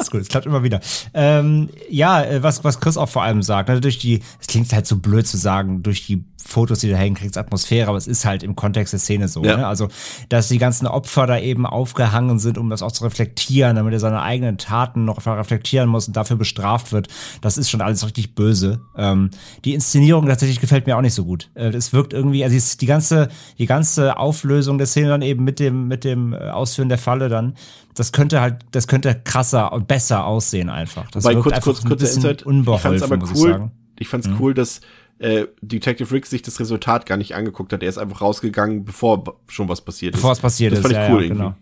ist 0.00 0.10
gut, 0.10 0.22
es 0.22 0.28
klappt 0.28 0.46
immer 0.46 0.62
wieder. 0.62 0.80
Ähm, 1.12 1.68
ja, 1.88 2.24
äh, 2.24 2.42
was, 2.42 2.64
was 2.64 2.80
Chris 2.80 2.96
auch 2.96 3.10
vor 3.10 3.22
allem 3.22 3.42
sagt, 3.42 3.68
ne, 3.68 3.78
durch 3.80 3.98
die, 3.98 4.22
es 4.40 4.46
klingt 4.46 4.72
halt 4.72 4.86
so 4.86 4.96
blöd 4.96 5.26
zu 5.26 5.36
sagen, 5.36 5.82
durch 5.82 6.06
die 6.06 6.24
Fotos, 6.46 6.80
die 6.80 6.90
da 6.90 6.96
hängen, 6.96 7.16
kriegt's 7.16 7.38
Atmosphäre, 7.38 7.88
aber 7.88 7.96
es 7.96 8.06
ist 8.06 8.24
halt 8.24 8.42
im 8.42 8.54
Kontext 8.54 8.92
der 8.92 9.00
Szene 9.00 9.28
so. 9.28 9.42
Ja. 9.42 9.56
Ne? 9.56 9.66
Also, 9.66 9.88
dass 10.28 10.48
die 10.48 10.58
ganzen 10.58 10.86
Opfer 10.86 11.26
da 11.26 11.38
eben 11.38 11.66
aufgehangen 11.66 12.38
sind, 12.38 12.58
um 12.58 12.68
das 12.68 12.82
auch 12.82 12.92
zu 12.92 13.04
reflektieren, 13.04 13.76
damit 13.76 13.94
er 13.94 14.00
seine 14.00 14.20
eigenen 14.20 14.58
Taten 14.58 15.04
noch 15.04 15.24
reflektieren 15.26 15.88
muss 15.88 16.06
und 16.06 16.16
dafür 16.16 16.36
bestraft 16.36 16.92
wird, 16.92 17.08
das 17.40 17.56
ist 17.56 17.70
schon 17.70 17.80
alles 17.80 18.04
richtig 18.04 18.34
böse. 18.34 18.80
Ähm, 18.96 19.30
die 19.64 19.74
Inszenierung 19.74 20.26
tatsächlich 20.26 20.60
gefällt 20.60 20.86
mir 20.86 20.96
auch 20.96 21.02
nicht 21.02 21.14
so 21.14 21.24
gut. 21.24 21.50
Äh, 21.54 21.68
es 21.68 21.92
wirkt 21.92 22.12
irgendwie, 22.12 22.44
also 22.44 22.76
die 22.78 22.86
ganze, 22.86 23.28
die 23.58 23.66
ganze 23.66 24.18
Auflösung 24.18 24.76
der 24.78 24.86
Szene 24.86 25.08
dann 25.08 25.22
eben 25.22 25.44
mit 25.44 25.58
dem, 25.58 25.88
mit 25.88 26.04
dem 26.04 26.34
äh, 26.34 26.50
Ausführen 26.50 26.90
der 26.90 26.98
Falle 26.98 27.28
dann, 27.28 27.54
das 27.94 28.12
könnte 28.12 28.40
halt, 28.40 28.64
das 28.72 28.86
könnte 28.86 29.14
krasser 29.14 29.72
und 29.72 29.88
besser 29.88 30.26
aussehen 30.26 30.68
einfach. 30.68 31.10
Das 31.10 31.24
Wobei, 31.24 31.36
kurz, 31.36 31.60
kurz, 31.60 31.84
kurz, 31.84 32.14
Insight, 32.14 32.44
ich 32.46 32.80
fand's 32.80 33.02
aber 33.02 33.18
cool, 33.34 33.70
ich, 33.96 34.02
ich 34.02 34.08
fand's 34.08 34.28
mhm. 34.28 34.36
cool, 34.40 34.54
dass 34.54 34.80
äh, 35.18 35.46
Detective 35.60 36.12
Rick 36.12 36.26
sich 36.26 36.42
das 36.42 36.58
Resultat 36.60 37.06
gar 37.06 37.16
nicht 37.16 37.34
angeguckt 37.34 37.72
hat. 37.72 37.82
Er 37.82 37.88
ist 37.88 37.98
einfach 37.98 38.20
rausgegangen, 38.20 38.84
bevor 38.84 39.38
schon 39.48 39.68
was 39.68 39.80
passiert 39.80 40.14
bevor 40.14 40.32
ist. 40.32 40.38
Bevor 40.38 40.48
es 40.48 40.54
passiert 40.54 40.72
das 40.72 40.80
ist. 40.80 40.84
Das 40.84 40.92
fand 40.92 41.04
ich 41.04 41.12
cool 41.12 41.22
ja, 41.22 41.26
irgendwie. 41.28 41.42
Genau. 41.44 41.54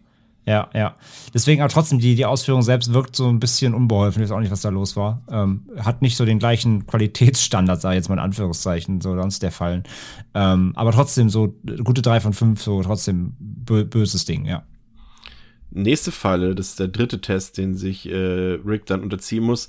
Ja, 0.45 0.71
ja. 0.75 0.97
Deswegen 1.33 1.63
aber 1.63 1.73
trotzdem, 1.73 2.01
die, 2.01 2.17
die 2.17 2.27
Ausführung 2.27 2.63
selbst 2.63 2.93
wirkt 2.93 3.15
so 3.15 3.29
ein 3.29 3.39
bisschen 3.39 3.75
unbeholfen. 3.75 4.21
Ich 4.23 4.29
weiß 4.29 4.35
auch 4.35 4.41
nicht, 4.41 4.51
was 4.51 4.63
da 4.63 4.71
los 4.71 4.97
war. 4.97 5.23
Ähm, 5.31 5.67
hat 5.79 6.03
nicht 6.03 6.17
so 6.17 6.25
den 6.25 6.41
gleichen 6.41 6.87
Qualitätsstandard, 6.87 7.81
sag 7.81 7.93
ich 7.93 7.97
jetzt 7.97 8.09
mal 8.09 8.17
in 8.17 8.21
Anführungszeichen, 8.21 9.01
so 9.01 9.15
sonst 9.15 9.43
der 9.43 9.53
Fallen. 9.53 9.85
Ähm, 10.35 10.73
aber 10.75 10.91
trotzdem 10.91 11.31
so 11.31 11.55
gute 11.85 12.03
drei 12.03 12.19
von 12.19 12.33
fünf, 12.33 12.61
so 12.61 12.83
trotzdem 12.83 13.35
böses 13.39 14.25
Ding, 14.25 14.45
ja. 14.45 14.65
Nächste 15.71 16.11
Falle, 16.11 16.55
das 16.55 16.71
ist 16.71 16.81
der 16.81 16.89
dritte 16.89 17.21
Test, 17.21 17.57
den 17.57 17.75
sich 17.75 18.07
äh, 18.11 18.59
Rick 18.67 18.85
dann 18.87 19.01
unterziehen 19.03 19.45
muss. 19.45 19.69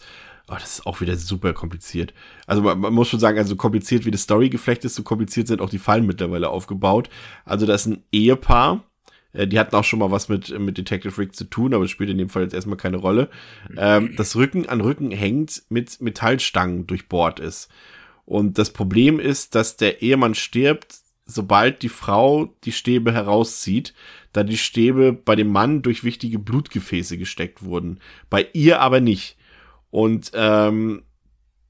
Oh, 0.49 0.55
das 0.55 0.79
ist 0.79 0.85
auch 0.85 0.99
wieder 0.99 1.15
super 1.15 1.53
kompliziert. 1.53 2.13
Also 2.47 2.61
man, 2.61 2.77
man, 2.79 2.93
muss 2.93 3.07
schon 3.07 3.19
sagen, 3.19 3.37
also 3.37 3.55
kompliziert 3.55 4.05
wie 4.05 4.11
das 4.11 4.23
Storygeflecht 4.23 4.83
ist, 4.83 4.95
so 4.95 5.03
kompliziert 5.03 5.47
sind 5.47 5.61
auch 5.61 5.69
die 5.69 5.79
Fallen 5.79 6.05
mittlerweile 6.05 6.49
aufgebaut. 6.49 7.09
Also 7.45 7.65
das 7.65 7.81
ist 7.81 7.93
ein 7.93 8.03
Ehepaar. 8.11 8.83
Äh, 9.31 9.47
die 9.47 9.57
hatten 9.57 9.75
auch 9.75 9.85
schon 9.85 9.99
mal 9.99 10.11
was 10.11 10.27
mit, 10.27 10.57
mit 10.59 10.77
Detective 10.77 11.17
Rick 11.17 11.35
zu 11.35 11.45
tun, 11.45 11.73
aber 11.73 11.85
es 11.85 11.91
spielt 11.91 12.09
in 12.09 12.17
dem 12.17 12.29
Fall 12.29 12.43
jetzt 12.43 12.53
erstmal 12.53 12.77
keine 12.77 12.97
Rolle. 12.97 13.29
Ähm, 13.77 14.13
das 14.17 14.35
Rücken 14.35 14.67
an 14.67 14.81
Rücken 14.81 15.11
hängt 15.11 15.63
mit 15.69 16.01
Metallstangen 16.01 16.87
durchbohrt 16.87 17.39
ist. 17.39 17.69
Und 18.25 18.57
das 18.57 18.71
Problem 18.71 19.19
ist, 19.19 19.55
dass 19.55 19.77
der 19.77 20.01
Ehemann 20.01 20.35
stirbt, 20.35 20.95
sobald 21.25 21.81
die 21.81 21.89
Frau 21.89 22.53
die 22.63 22.71
Stäbe 22.71 23.13
herauszieht, 23.13 23.93
da 24.33 24.43
die 24.43 24.57
Stäbe 24.57 25.13
bei 25.13 25.35
dem 25.35 25.51
Mann 25.51 25.81
durch 25.81 26.03
wichtige 26.03 26.39
Blutgefäße 26.39 27.17
gesteckt 27.17 27.63
wurden. 27.63 27.99
Bei 28.29 28.47
ihr 28.53 28.81
aber 28.81 28.99
nicht. 28.99 29.37
Und 29.93 30.31
ähm, 30.33 31.03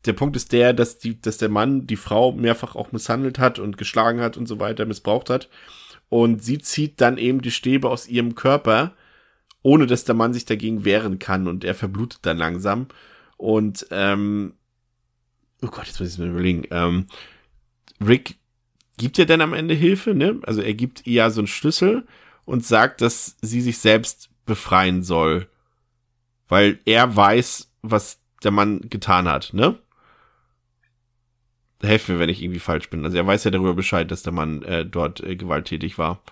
der 0.05 0.13
Punkt 0.13 0.37
ist 0.37 0.53
der, 0.53 0.71
dass, 0.71 0.97
die, 0.97 1.19
dass 1.19 1.39
der 1.39 1.49
Mann 1.49 1.87
die 1.87 1.97
Frau 1.97 2.31
mehrfach 2.31 2.73
auch 2.73 2.93
misshandelt 2.93 3.37
hat 3.37 3.59
und 3.59 3.77
geschlagen 3.77 4.21
hat 4.21 4.37
und 4.37 4.47
so 4.47 4.61
weiter, 4.61 4.85
missbraucht 4.85 5.29
hat. 5.29 5.49
Und 6.07 6.41
sie 6.41 6.57
zieht 6.59 7.01
dann 7.01 7.17
eben 7.17 7.41
die 7.41 7.51
Stäbe 7.51 7.89
aus 7.89 8.07
ihrem 8.07 8.33
Körper, 8.33 8.93
ohne 9.61 9.87
dass 9.87 10.05
der 10.05 10.15
Mann 10.15 10.33
sich 10.33 10.45
dagegen 10.45 10.85
wehren 10.85 11.19
kann. 11.19 11.49
Und 11.49 11.65
er 11.65 11.75
verblutet 11.75 12.19
dann 12.21 12.37
langsam. 12.37 12.87
Und, 13.35 13.87
ähm, 13.91 14.53
oh 15.61 15.67
Gott, 15.67 15.87
jetzt 15.87 15.99
muss 15.99 16.07
ich 16.07 16.13
es 16.13 16.17
mir 16.17 16.27
überlegen. 16.27 16.63
Ähm, 16.71 17.07
Rick 17.99 18.37
gibt 18.95 19.17
ja 19.17 19.25
dann 19.25 19.41
am 19.41 19.51
Ende 19.51 19.73
Hilfe, 19.73 20.15
ne? 20.15 20.39
Also 20.43 20.61
er 20.61 20.75
gibt 20.75 21.05
ihr 21.05 21.13
ja 21.13 21.29
so 21.29 21.41
einen 21.41 21.47
Schlüssel 21.47 22.07
und 22.45 22.65
sagt, 22.65 23.01
dass 23.01 23.35
sie 23.41 23.59
sich 23.59 23.79
selbst 23.79 24.29
befreien 24.45 25.03
soll. 25.03 25.49
Weil 26.47 26.79
er 26.85 27.13
weiß, 27.17 27.72
was 27.83 28.19
der 28.43 28.51
Mann 28.51 28.81
getan 28.89 29.27
hat, 29.27 29.53
ne? 29.53 29.77
Helft 31.81 32.09
mir, 32.09 32.17
wenn 32.17 32.29
ich 32.29 32.41
irgendwie 32.41 32.59
falsch 32.59 32.89
bin. 32.89 33.03
Also 33.03 33.17
er 33.17 33.27
weiß 33.27 33.43
ja 33.43 33.51
darüber 33.51 33.73
Bescheid, 33.73 34.09
dass 34.09 34.23
der 34.23 34.33
Mann 34.33 34.63
äh, 34.63 34.85
dort 34.85 35.21
äh, 35.21 35.35
gewalttätig 35.35 35.97
war. 35.97 36.23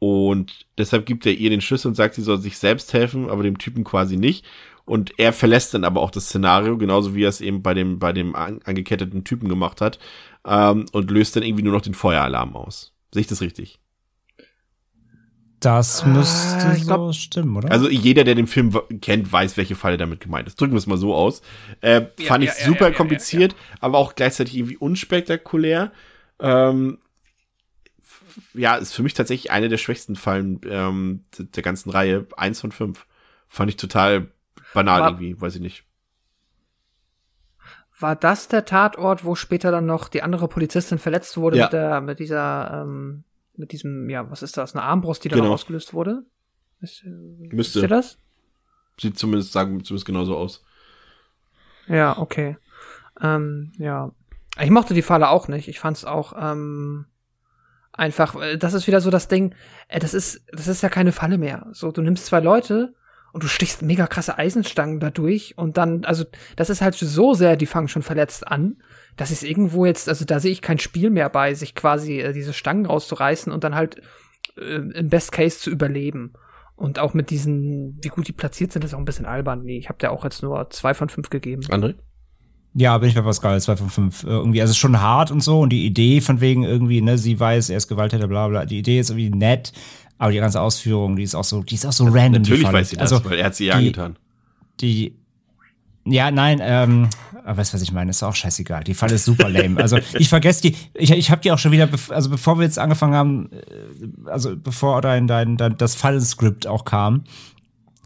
Und 0.00 0.66
deshalb 0.76 1.06
gibt 1.06 1.24
er 1.24 1.32
ihr 1.32 1.48
den 1.48 1.60
Schlüssel 1.60 1.88
und 1.88 1.94
sagt, 1.94 2.16
sie 2.16 2.22
soll 2.22 2.38
sich 2.38 2.58
selbst 2.58 2.92
helfen, 2.92 3.30
aber 3.30 3.44
dem 3.44 3.58
Typen 3.58 3.84
quasi 3.84 4.16
nicht. 4.16 4.44
Und 4.84 5.18
er 5.18 5.32
verlässt 5.32 5.72
dann 5.72 5.84
aber 5.84 6.02
auch 6.02 6.10
das 6.10 6.26
Szenario, 6.26 6.76
genauso 6.76 7.14
wie 7.14 7.24
er 7.24 7.30
es 7.30 7.40
eben 7.40 7.62
bei 7.62 7.72
dem, 7.72 7.98
bei 7.98 8.12
dem 8.12 8.34
angeketteten 8.34 9.24
Typen 9.24 9.48
gemacht 9.48 9.80
hat, 9.80 9.98
ähm, 10.44 10.86
und 10.92 11.10
löst 11.10 11.36
dann 11.36 11.42
irgendwie 11.42 11.62
nur 11.62 11.72
noch 11.72 11.80
den 11.80 11.94
Feueralarm 11.94 12.54
aus. 12.54 12.92
Sehe 13.12 13.22
ich 13.22 13.26
das 13.28 13.40
richtig? 13.40 13.78
Das 15.64 16.04
müsste 16.04 16.72
äh, 16.76 16.80
glaub, 16.80 17.06
so 17.06 17.12
stimmen, 17.14 17.56
oder? 17.56 17.70
Also 17.70 17.88
jeder, 17.88 18.24
der 18.24 18.34
den 18.34 18.46
Film 18.46 18.78
kennt, 19.00 19.32
weiß, 19.32 19.56
welche 19.56 19.74
Falle 19.74 19.96
damit 19.96 20.20
gemeint 20.20 20.46
ist. 20.46 20.60
Drücken 20.60 20.74
wir 20.74 20.78
es 20.78 20.86
mal 20.86 20.98
so 20.98 21.14
aus. 21.14 21.40
Äh, 21.80 22.02
ja, 22.18 22.26
fand 22.26 22.44
ja, 22.44 22.52
ich 22.52 22.66
super 22.66 22.90
ja, 22.90 22.94
kompliziert, 22.94 23.56
aber 23.80 23.96
auch 23.96 24.14
gleichzeitig 24.14 24.58
irgendwie 24.58 24.76
unspektakulär. 24.76 25.90
Ähm, 26.38 26.98
ja, 28.52 28.76
ist 28.76 28.92
für 28.92 29.02
mich 29.02 29.14
tatsächlich 29.14 29.52
eine 29.52 29.70
der 29.70 29.78
schwächsten 29.78 30.16
Fallen 30.16 30.60
ähm, 30.68 31.24
der 31.38 31.62
ganzen 31.62 31.88
Reihe. 31.88 32.26
Eins 32.36 32.60
von 32.60 32.70
fünf. 32.70 33.06
Fand 33.48 33.70
ich 33.70 33.78
total 33.78 34.28
banal 34.74 35.00
war, 35.00 35.08
irgendwie, 35.12 35.40
weiß 35.40 35.54
ich 35.54 35.62
nicht. 35.62 35.84
War 37.98 38.16
das 38.16 38.48
der 38.48 38.66
Tatort, 38.66 39.24
wo 39.24 39.34
später 39.34 39.70
dann 39.70 39.86
noch 39.86 40.08
die 40.08 40.20
andere 40.20 40.46
Polizistin 40.46 40.98
verletzt 40.98 41.38
wurde 41.38 41.56
mit, 41.56 41.72
der, 41.72 42.02
mit 42.02 42.18
dieser 42.18 42.82
ähm 42.82 43.24
mit 43.56 43.72
diesem, 43.72 44.08
ja, 44.10 44.30
was 44.30 44.42
ist 44.42 44.56
das, 44.56 44.74
eine 44.74 44.84
Armbrust, 44.84 45.24
die 45.24 45.28
dann 45.28 45.40
genau. 45.40 45.52
ausgelöst 45.52 45.94
wurde? 45.94 46.24
Ist, 46.80 47.04
äh, 47.04 47.08
Müsste. 47.08 47.80
Ist 47.80 47.90
das? 47.90 48.18
Sieht 49.00 49.18
zumindest, 49.18 49.52
sagen 49.52 49.82
zumindest 49.84 50.06
genauso 50.06 50.36
aus. 50.36 50.64
Ja, 51.88 52.18
okay. 52.18 52.56
Ähm, 53.20 53.72
ja. 53.78 54.12
Ich 54.60 54.70
mochte 54.70 54.94
die 54.94 55.02
Falle 55.02 55.28
auch 55.28 55.48
nicht. 55.48 55.68
Ich 55.68 55.80
fand's 55.80 56.04
auch, 56.04 56.32
ähm, 56.38 57.06
einfach, 57.92 58.40
äh, 58.40 58.56
das 58.56 58.74
ist 58.74 58.86
wieder 58.86 59.00
so 59.00 59.10
das 59.10 59.28
Ding, 59.28 59.54
äh, 59.88 59.98
das 59.98 60.14
ist, 60.14 60.44
das 60.52 60.68
ist 60.68 60.82
ja 60.82 60.88
keine 60.88 61.12
Falle 61.12 61.38
mehr. 61.38 61.66
So, 61.72 61.92
du 61.92 62.02
nimmst 62.02 62.26
zwei 62.26 62.40
Leute 62.40 62.94
und 63.32 63.42
du 63.42 63.48
stichst 63.48 63.82
mega 63.82 64.06
krasse 64.06 64.38
Eisenstangen 64.38 65.00
dadurch 65.00 65.56
und 65.56 65.76
dann, 65.76 66.04
also, 66.04 66.24
das 66.56 66.70
ist 66.70 66.82
halt 66.82 66.94
so 66.94 67.34
sehr, 67.34 67.56
die 67.56 67.66
fangen 67.66 67.88
schon 67.88 68.02
verletzt 68.02 68.46
an 68.46 68.76
das 69.16 69.30
ist 69.30 69.44
irgendwo 69.44 69.86
jetzt, 69.86 70.08
also 70.08 70.24
da 70.24 70.40
sehe 70.40 70.52
ich 70.52 70.62
kein 70.62 70.78
Spiel 70.78 71.10
mehr 71.10 71.28
bei, 71.28 71.54
sich 71.54 71.74
quasi 71.74 72.20
äh, 72.20 72.32
diese 72.32 72.52
Stangen 72.52 72.86
rauszureißen 72.86 73.52
und 73.52 73.64
dann 73.64 73.74
halt 73.74 74.02
äh, 74.56 74.76
im 74.76 75.08
Best 75.08 75.32
Case 75.32 75.58
zu 75.58 75.70
überleben. 75.70 76.32
Und 76.76 76.98
auch 76.98 77.14
mit 77.14 77.30
diesen, 77.30 77.98
wie 78.02 78.08
gut 78.08 78.26
die 78.26 78.32
platziert 78.32 78.72
sind, 78.72 78.84
ist 78.84 78.94
auch 78.94 78.98
ein 78.98 79.04
bisschen 79.04 79.26
albern. 79.26 79.62
Nee, 79.62 79.78
ich 79.78 79.88
habe 79.88 79.98
da 80.00 80.10
auch 80.10 80.24
jetzt 80.24 80.42
nur 80.42 80.68
zwei 80.70 80.92
von 80.92 81.08
fünf 81.08 81.30
gegeben. 81.30 81.62
André? 81.62 81.94
Ja, 82.74 82.98
bin 82.98 83.08
ich 83.08 83.14
bei 83.14 83.22
Pascal, 83.22 83.60
zwei 83.60 83.76
von 83.76 83.88
fünf. 83.88 84.24
Irgendwie, 84.24 84.60
also 84.60 84.74
schon 84.74 85.00
hart 85.00 85.30
und 85.30 85.40
so. 85.40 85.60
Und 85.60 85.70
die 85.70 85.86
Idee 85.86 86.20
von 86.20 86.40
wegen 86.40 86.64
irgendwie, 86.64 87.00
ne, 87.00 87.16
sie 87.16 87.38
weiß, 87.38 87.70
er 87.70 87.76
ist 87.76 87.86
Gewalttäter, 87.86 88.26
bla 88.26 88.48
bla. 88.48 88.64
Die 88.64 88.78
Idee 88.78 88.98
ist 88.98 89.10
irgendwie 89.10 89.30
nett, 89.30 89.72
aber 90.18 90.32
die 90.32 90.38
ganze 90.38 90.60
Ausführung, 90.60 91.14
die 91.14 91.22
ist 91.22 91.36
auch 91.36 91.44
so, 91.44 91.62
die 91.62 91.76
ist 91.76 91.86
auch 91.86 91.92
so 91.92 92.06
random. 92.06 92.42
Natürlich 92.42 92.72
weiß 92.72 92.90
sie 92.90 92.96
das, 92.96 93.12
also, 93.12 93.24
weil 93.30 93.38
er 93.38 93.46
hat 93.46 93.54
sie 93.54 93.66
ja 93.66 93.74
angetan. 93.74 94.16
Die, 94.80 95.16
ja, 96.06 96.30
nein, 96.30 96.60
ähm, 96.62 97.08
weißt 97.44 97.72
du, 97.72 97.74
was 97.76 97.82
ich 97.82 97.92
meine? 97.92 98.10
Ist 98.10 98.22
auch 98.22 98.34
scheißegal. 98.34 98.84
Die 98.84 98.94
Falle 98.94 99.14
ist 99.14 99.24
super 99.24 99.48
lame. 99.48 99.80
Also 99.80 99.98
ich 100.18 100.28
vergesse 100.28 100.62
die, 100.62 100.76
ich, 100.94 101.10
ich 101.10 101.30
habe 101.30 101.40
die 101.40 101.50
auch 101.50 101.58
schon 101.58 101.72
wieder, 101.72 101.88
also 102.10 102.30
bevor 102.30 102.58
wir 102.58 102.64
jetzt 102.64 102.78
angefangen 102.78 103.14
haben, 103.14 103.50
äh, 103.52 104.30
also 104.30 104.54
bevor 104.56 105.00
dein, 105.00 105.26
dein, 105.26 105.56
dein 105.56 105.76
das 105.78 105.94
Fallenskript 105.94 106.66
auch 106.66 106.84
kam 106.84 107.24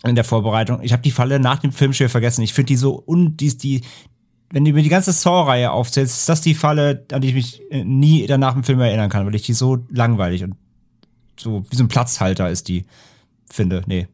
in 0.04 0.14
der 0.14 0.24
Vorbereitung, 0.24 0.80
ich 0.82 0.92
habe 0.92 1.02
die 1.02 1.10
Falle 1.10 1.40
nach 1.40 1.58
dem 1.58 1.72
Film 1.72 1.92
schon 1.92 2.08
vergessen. 2.08 2.42
Ich 2.42 2.54
finde 2.54 2.68
die 2.68 2.76
so 2.76 2.94
und 2.94 3.38
die, 3.38 3.56
die, 3.58 3.82
wenn 4.50 4.64
du 4.64 4.72
mir 4.72 4.82
die 4.82 4.88
ganze 4.88 5.12
Saw-Reihe 5.12 5.72
aufzählst, 5.72 6.20
ist 6.20 6.28
das 6.28 6.40
die 6.40 6.54
Falle, 6.54 7.04
an 7.10 7.20
die 7.20 7.28
ich 7.28 7.34
mich 7.34 7.62
äh, 7.72 7.84
nie 7.84 8.26
danach 8.26 8.54
im 8.54 8.62
Film 8.62 8.80
erinnern 8.80 9.10
kann, 9.10 9.26
weil 9.26 9.34
ich 9.34 9.42
die 9.42 9.54
so 9.54 9.78
langweilig 9.90 10.44
und 10.44 10.54
so 11.36 11.64
wie 11.68 11.76
so 11.76 11.84
ein 11.84 11.88
Platzhalter 11.88 12.48
ist 12.48 12.68
die, 12.68 12.84
finde. 13.50 13.82
Nee. 13.86 14.06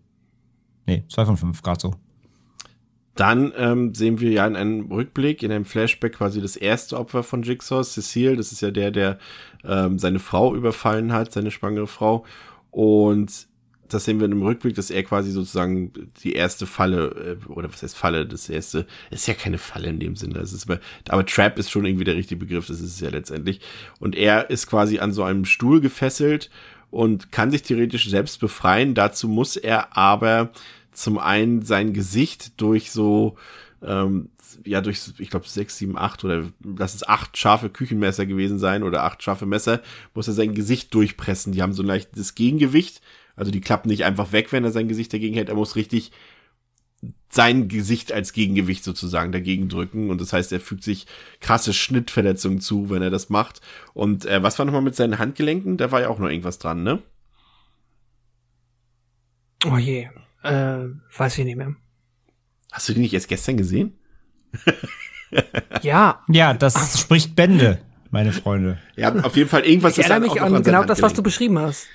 Nee, 0.86 1.04
zwei 1.08 1.24
von 1.24 1.36
fünf, 1.36 1.62
gerade 1.62 1.80
so. 1.80 1.94
Dann 3.14 3.52
ähm, 3.56 3.94
sehen 3.94 4.20
wir 4.20 4.30
ja 4.30 4.46
in 4.46 4.56
einem 4.56 4.90
Rückblick, 4.90 5.42
in 5.42 5.52
einem 5.52 5.64
Flashback 5.64 6.14
quasi 6.14 6.40
das 6.40 6.56
erste 6.56 6.98
Opfer 6.98 7.22
von 7.22 7.42
Jigsaw, 7.42 7.82
Cecile. 7.84 8.36
Das 8.36 8.50
ist 8.50 8.60
ja 8.60 8.70
der, 8.70 8.90
der 8.90 9.18
ähm, 9.64 9.98
seine 9.98 10.18
Frau 10.18 10.54
überfallen 10.54 11.12
hat, 11.12 11.32
seine 11.32 11.50
schwangere 11.50 11.86
Frau. 11.86 12.24
Und 12.70 13.46
das 13.88 14.04
sehen 14.04 14.18
wir 14.18 14.26
in 14.26 14.32
einem 14.32 14.42
Rückblick, 14.42 14.74
dass 14.74 14.90
er 14.90 15.02
quasi 15.04 15.30
sozusagen 15.30 15.92
die 16.22 16.32
erste 16.32 16.66
Falle, 16.66 17.38
äh, 17.40 17.52
oder 17.52 17.72
was 17.72 17.82
heißt 17.82 17.96
Falle, 17.96 18.26
das 18.26 18.48
erste, 18.48 18.86
ist 19.10 19.28
ja 19.28 19.34
keine 19.34 19.58
Falle 19.58 19.88
in 19.88 20.00
dem 20.00 20.16
Sinne. 20.16 20.34
Das 20.34 20.52
ist 20.52 20.68
aber, 20.68 20.80
aber 21.08 21.24
Trap 21.24 21.58
ist 21.58 21.70
schon 21.70 21.84
irgendwie 21.84 22.04
der 22.04 22.16
richtige 22.16 22.40
Begriff, 22.40 22.66
das 22.66 22.80
ist 22.80 22.94
es 22.94 23.00
ja 23.00 23.10
letztendlich. 23.10 23.60
Und 24.00 24.16
er 24.16 24.50
ist 24.50 24.66
quasi 24.66 24.98
an 24.98 25.12
so 25.12 25.22
einem 25.22 25.44
Stuhl 25.44 25.80
gefesselt 25.80 26.50
und 26.90 27.32
kann 27.32 27.50
sich 27.50 27.62
theoretisch 27.62 28.08
selbst 28.08 28.40
befreien. 28.40 28.94
Dazu 28.94 29.28
muss 29.28 29.56
er 29.56 29.96
aber 29.96 30.50
zum 30.94 31.18
einen 31.18 31.62
sein 31.62 31.92
Gesicht 31.92 32.60
durch 32.60 32.90
so, 32.90 33.36
ähm, 33.82 34.30
ja, 34.64 34.80
durch, 34.80 35.00
ich 35.18 35.30
glaube, 35.30 35.48
sechs, 35.48 35.76
sieben, 35.78 35.98
acht 35.98 36.24
oder 36.24 36.44
lass 36.62 36.94
es 36.94 37.06
acht 37.06 37.36
scharfe 37.36 37.70
Küchenmesser 37.70 38.26
gewesen 38.26 38.58
sein 38.58 38.82
oder 38.82 39.02
acht 39.02 39.22
scharfe 39.22 39.46
Messer, 39.46 39.82
muss 40.14 40.28
er 40.28 40.34
sein 40.34 40.54
Gesicht 40.54 40.94
durchpressen. 40.94 41.52
Die 41.52 41.62
haben 41.62 41.72
so 41.72 41.82
ein 41.82 41.86
leichtes 41.86 42.34
Gegengewicht 42.34 43.02
Also 43.36 43.50
die 43.50 43.60
klappen 43.60 43.88
nicht 43.88 44.04
einfach 44.04 44.32
weg, 44.32 44.52
wenn 44.52 44.64
er 44.64 44.70
sein 44.72 44.88
Gesicht 44.88 45.12
dagegen 45.12 45.34
hält. 45.34 45.48
Er 45.48 45.56
muss 45.56 45.76
richtig 45.76 46.12
sein 47.28 47.68
Gesicht 47.68 48.12
als 48.12 48.32
Gegengewicht 48.32 48.84
sozusagen 48.84 49.32
dagegen 49.32 49.68
drücken. 49.68 50.10
Und 50.10 50.20
das 50.20 50.32
heißt, 50.32 50.52
er 50.52 50.60
fügt 50.60 50.84
sich 50.84 51.06
krasse 51.40 51.74
Schnittverletzungen 51.74 52.60
zu, 52.60 52.90
wenn 52.90 53.02
er 53.02 53.10
das 53.10 53.28
macht. 53.28 53.60
Und 53.92 54.24
äh, 54.24 54.42
was 54.42 54.58
war 54.58 54.66
nochmal 54.66 54.82
mit 54.82 54.94
seinen 54.94 55.18
Handgelenken? 55.18 55.76
Da 55.76 55.90
war 55.90 56.00
ja 56.00 56.08
auch 56.08 56.18
noch 56.18 56.28
irgendwas 56.28 56.58
dran, 56.58 56.82
ne? 56.82 57.02
Oh 59.66 59.78
je, 59.78 60.08
äh, 60.44 60.88
weiß 61.16 61.38
ich 61.38 61.44
nicht 61.44 61.56
mehr. 61.56 61.74
Hast 62.72 62.88
du 62.88 62.94
die 62.94 63.00
nicht 63.00 63.14
erst 63.14 63.28
gestern 63.28 63.56
gesehen? 63.56 63.98
ja. 65.82 66.22
Ja, 66.28 66.54
das 66.54 66.76
Ach. 66.76 66.98
spricht 66.98 67.34
Bände, 67.34 67.80
meine 68.10 68.32
Freunde. 68.32 68.78
Ja, 68.96 69.14
auf 69.14 69.36
jeden 69.36 69.48
Fall 69.48 69.64
irgendwas 69.64 69.98
ich 69.98 70.04
erinnere 70.04 70.32
mich 70.32 70.42
an, 70.42 70.54
an 70.54 70.62
genau 70.62 70.84
das, 70.84 71.02
was 71.02 71.14
du 71.14 71.22
beschrieben 71.22 71.58
hast. 71.58 71.86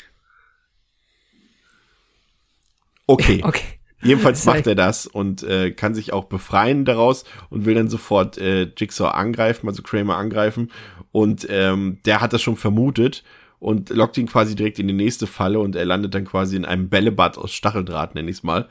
Okay. 3.05 3.41
okay. 3.43 3.79
Jedenfalls 4.01 4.45
macht 4.45 4.65
er 4.65 4.75
das 4.75 5.07
und 5.07 5.43
äh, 5.43 5.71
kann 5.71 5.93
sich 5.93 6.13
auch 6.13 6.25
befreien 6.25 6.85
daraus 6.85 7.25
und 7.49 7.65
will 7.65 7.75
dann 7.75 7.89
sofort 7.89 8.37
äh, 8.37 8.71
Jigsaw 8.77 9.09
angreifen, 9.09 9.67
also 9.67 9.83
Kramer 9.83 10.15
angreifen. 10.15 10.71
Und 11.11 11.45
ähm, 11.49 11.99
der 12.05 12.21
hat 12.21 12.31
das 12.31 12.41
schon 12.41 12.55
vermutet 12.55 13.23
und 13.59 13.89
lockt 13.89 14.17
ihn 14.17 14.27
quasi 14.27 14.55
direkt 14.55 14.79
in 14.79 14.87
die 14.87 14.93
nächste 14.93 15.27
Falle 15.27 15.59
und 15.59 15.75
er 15.75 15.85
landet 15.85 16.15
dann 16.15 16.25
quasi 16.25 16.55
in 16.55 16.65
einem 16.65 16.89
Bällebad 16.89 17.37
aus 17.37 17.53
Stacheldraht, 17.53 18.15
nenne 18.15 18.29
ich 18.29 18.37
es 18.37 18.43
mal. 18.43 18.67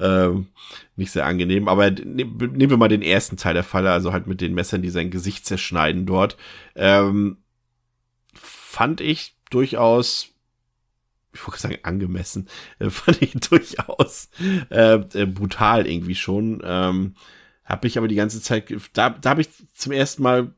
Ähm, 0.00 0.48
nicht 0.96 1.12
sehr 1.12 1.26
angenehm, 1.26 1.68
aber 1.68 1.90
ne, 1.90 2.24
nehmen 2.24 2.70
wir 2.70 2.76
mal 2.76 2.88
den 2.88 3.02
ersten 3.02 3.36
Teil 3.36 3.54
der 3.54 3.64
Falle, 3.64 3.92
also 3.92 4.12
halt 4.12 4.26
mit 4.26 4.40
den 4.40 4.54
Messern, 4.54 4.82
die 4.82 4.90
sein 4.90 5.10
Gesicht 5.10 5.46
zerschneiden 5.46 6.06
dort. 6.06 6.36
Ähm, 6.74 7.38
fand 8.34 9.00
ich 9.00 9.36
durchaus 9.50 10.28
ich 11.34 11.46
wollte 11.46 11.60
sagen 11.60 11.78
angemessen, 11.82 12.48
äh, 12.78 12.90
fand 12.90 13.22
ich 13.22 13.32
durchaus 13.32 14.28
äh, 14.70 14.94
äh, 14.94 15.26
brutal 15.26 15.86
irgendwie 15.86 16.14
schon. 16.14 16.60
Ähm, 16.64 17.14
habe 17.64 17.86
ich 17.86 17.96
aber 17.96 18.08
die 18.08 18.16
ganze 18.16 18.42
Zeit, 18.42 18.72
da, 18.92 19.10
da 19.10 19.30
habe 19.30 19.40
ich 19.40 19.48
zum 19.74 19.92
ersten 19.92 20.22
Mal 20.22 20.52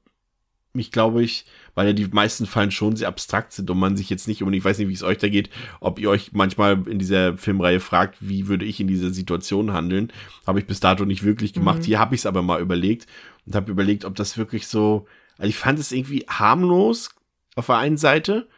mich, 0.72 0.90
glaube 0.90 1.22
ich, 1.22 1.44
weil 1.74 1.86
ja 1.88 1.92
die 1.92 2.06
meisten 2.06 2.46
Fallen 2.46 2.70
schon 2.70 2.96
sehr 2.96 3.08
abstrakt 3.08 3.52
sind 3.52 3.70
und 3.70 3.78
man 3.78 3.96
sich 3.96 4.10
jetzt 4.10 4.28
nicht 4.28 4.42
unbedingt, 4.42 4.62
ich 4.62 4.64
weiß 4.64 4.78
nicht, 4.78 4.88
wie 4.88 4.94
es 4.94 5.02
euch 5.02 5.18
da 5.18 5.28
geht, 5.28 5.50
ob 5.80 5.98
ihr 5.98 6.10
euch 6.10 6.32
manchmal 6.32 6.86
in 6.88 6.98
dieser 6.98 7.36
Filmreihe 7.36 7.80
fragt, 7.80 8.16
wie 8.20 8.48
würde 8.48 8.64
ich 8.64 8.80
in 8.80 8.86
dieser 8.86 9.10
Situation 9.10 9.72
handeln, 9.72 10.12
habe 10.46 10.60
ich 10.60 10.66
bis 10.66 10.80
dato 10.80 11.04
nicht 11.04 11.24
wirklich 11.24 11.52
gemacht. 11.52 11.80
Mhm. 11.80 11.84
Hier 11.84 11.98
habe 11.98 12.14
ich 12.14 12.22
es 12.22 12.26
aber 12.26 12.42
mal 12.42 12.60
überlegt 12.60 13.06
und 13.46 13.54
habe 13.54 13.70
überlegt, 13.70 14.04
ob 14.04 14.14
das 14.14 14.38
wirklich 14.38 14.66
so, 14.66 15.06
also 15.38 15.48
ich 15.48 15.56
fand 15.56 15.78
es 15.78 15.92
irgendwie 15.92 16.24
harmlos 16.28 17.10
auf 17.56 17.66
der 17.66 17.78
einen 17.78 17.98
Seite, 17.98 18.48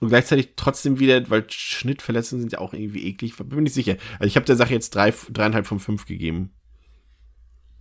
und 0.00 0.08
gleichzeitig 0.08 0.54
trotzdem 0.56 0.98
wieder, 0.98 1.28
weil 1.28 1.44
Schnittverletzungen 1.50 2.40
sind 2.40 2.52
ja 2.52 2.58
auch 2.58 2.72
irgendwie 2.72 3.06
eklig, 3.06 3.36
bin 3.36 3.48
mir 3.48 3.62
nicht 3.62 3.74
sicher. 3.74 3.96
Also 4.14 4.24
ich 4.28 4.36
habe 4.36 4.46
der 4.46 4.56
Sache 4.56 4.72
jetzt 4.72 4.94
drei, 4.94 5.12
dreieinhalb 5.30 5.66
von 5.66 5.78
fünf 5.78 6.06
gegeben. 6.06 6.50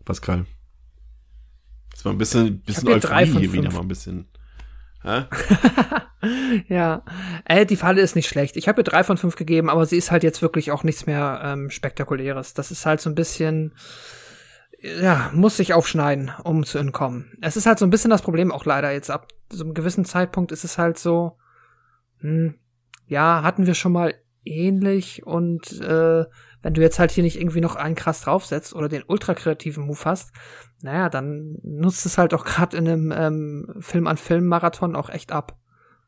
Pascal. 0.03 0.45
Das 1.91 2.03
war 2.03 2.11
ein 2.11 2.17
bisschen, 2.17 2.59
bisschen 2.59 2.89
Euphorie 2.89 3.25
hier 3.25 3.53
wieder 3.53 3.71
mal 3.71 3.81
ein 3.81 3.87
bisschen. 3.87 4.25
ja, 6.67 7.03
äh, 7.45 7.65
die 7.65 7.75
Falle 7.75 8.01
ist 8.01 8.15
nicht 8.15 8.27
schlecht. 8.27 8.57
Ich 8.57 8.67
habe 8.67 8.81
ihr 8.81 8.85
drei 8.85 9.03
von 9.03 9.17
fünf 9.17 9.35
gegeben, 9.35 9.69
aber 9.69 9.85
sie 9.85 9.97
ist 9.97 10.11
halt 10.11 10.23
jetzt 10.23 10.41
wirklich 10.41 10.71
auch 10.71 10.83
nichts 10.83 11.05
mehr 11.05 11.41
ähm, 11.43 11.69
spektakuläres. 11.69 12.53
Das 12.53 12.71
ist 12.71 12.85
halt 12.85 12.99
so 12.99 13.09
ein 13.09 13.15
bisschen, 13.15 13.73
ja, 14.81 15.29
muss 15.33 15.57
sich 15.57 15.73
aufschneiden, 15.73 16.31
um 16.43 16.65
zu 16.65 16.77
entkommen. 16.77 17.37
Es 17.41 17.55
ist 17.55 17.65
halt 17.65 17.79
so 17.79 17.85
ein 17.85 17.89
bisschen 17.89 18.11
das 18.11 18.21
Problem 18.21 18.51
auch 18.51 18.65
leider 18.65 18.91
jetzt 18.91 19.09
ab 19.09 19.27
so 19.51 19.63
einem 19.63 19.73
gewissen 19.73 20.05
Zeitpunkt 20.05 20.51
ist 20.51 20.63
es 20.63 20.77
halt 20.77 20.97
so, 20.99 21.37
hm, 22.19 22.55
ja, 23.07 23.41
hatten 23.43 23.65
wir 23.65 23.73
schon 23.73 23.91
mal 23.91 24.13
ähnlich 24.45 25.25
und 25.25 25.81
äh, 25.81 26.25
wenn 26.61 26.73
du 26.73 26.81
jetzt 26.81 26.99
halt 26.99 27.11
hier 27.11 27.23
nicht 27.23 27.39
irgendwie 27.39 27.61
noch 27.61 27.75
einen 27.75 27.95
krass 27.95 28.21
draufsetzt 28.21 28.73
oder 28.73 28.89
den 28.89 29.03
ultra 29.07 29.33
kreativen 29.33 29.85
Move 29.85 30.05
hast, 30.05 30.31
naja, 30.81 31.09
dann 31.09 31.57
nutzt 31.63 32.05
es 32.05 32.17
halt 32.17 32.33
auch 32.33 32.45
gerade 32.45 32.77
in 32.77 32.87
einem 32.87 33.11
ähm, 33.15 33.75
Film 33.79 34.07
an 34.07 34.17
Film 34.17 34.47
Marathon 34.47 34.95
auch 34.95 35.09
echt 35.09 35.31
ab. 35.31 35.57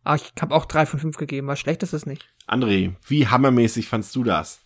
Aber 0.04 0.16
ich 0.16 0.34
habe 0.42 0.56
auch 0.56 0.66
drei 0.66 0.86
von 0.86 1.00
fünf 1.00 1.18
gegeben, 1.18 1.48
weil 1.48 1.58
schlecht 1.58 1.84
ist 1.84 1.94
es 1.94 2.06
nicht. 2.06 2.28
André, 2.48 2.96
wie 3.06 3.28
hammermäßig 3.28 3.88
fandst 3.88 4.16
du 4.16 4.24
das? 4.24 4.62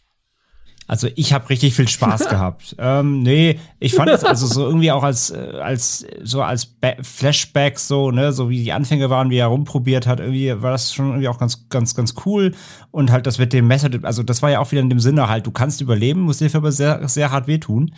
Also 0.88 1.08
ich 1.16 1.34
habe 1.34 1.50
richtig 1.50 1.74
viel 1.74 1.88
Spaß 1.88 2.26
gehabt. 2.30 2.76
Ähm, 2.78 3.24
nee, 3.24 3.60
ich 3.80 3.96
fand 3.96 4.10
es 4.12 4.24
also 4.24 4.46
so 4.46 4.66
irgendwie 4.66 4.92
auch 4.92 5.04
als 5.04 5.32
äh, 5.32 5.60
als 5.62 6.06
so 6.24 6.42
als 6.42 6.66
ba 6.66 6.94
Flashback 7.02 7.80
so 7.80 8.12
ne, 8.12 8.32
so 8.32 8.50
wie 8.50 8.64
die 8.64 8.72
Anfänge 8.72 9.10
waren, 9.10 9.30
wie 9.30 9.38
er 9.38 9.48
rumprobiert 9.48 10.06
hat, 10.06 10.20
irgendwie 10.20 10.62
war 10.62 10.72
das 10.72 10.94
schon 10.94 11.08
irgendwie 11.08 11.28
auch 11.28 11.40
ganz 11.40 11.68
ganz 11.70 11.96
ganz 11.96 12.14
cool 12.26 12.54
und 12.92 13.12
halt 13.12 13.26
das 13.26 13.40
mit 13.40 13.52
dem 13.54 13.68
Messer, 13.68 13.90
also 14.04 14.22
das 14.22 14.42
war 14.42 14.52
ja 14.52 14.60
auch 14.60 14.72
wieder 14.72 14.82
in 14.82 14.90
dem 14.90 15.00
Sinne 15.00 15.28
halt, 15.28 15.48
du 15.48 15.52
kannst 15.52 15.82
überleben, 15.82 16.22
musst 16.22 16.42
dir 16.42 16.50
aber 16.54 16.72
sehr 16.72 17.08
sehr 17.08 17.32
hart 17.32 17.48
wehtun. 17.48 17.92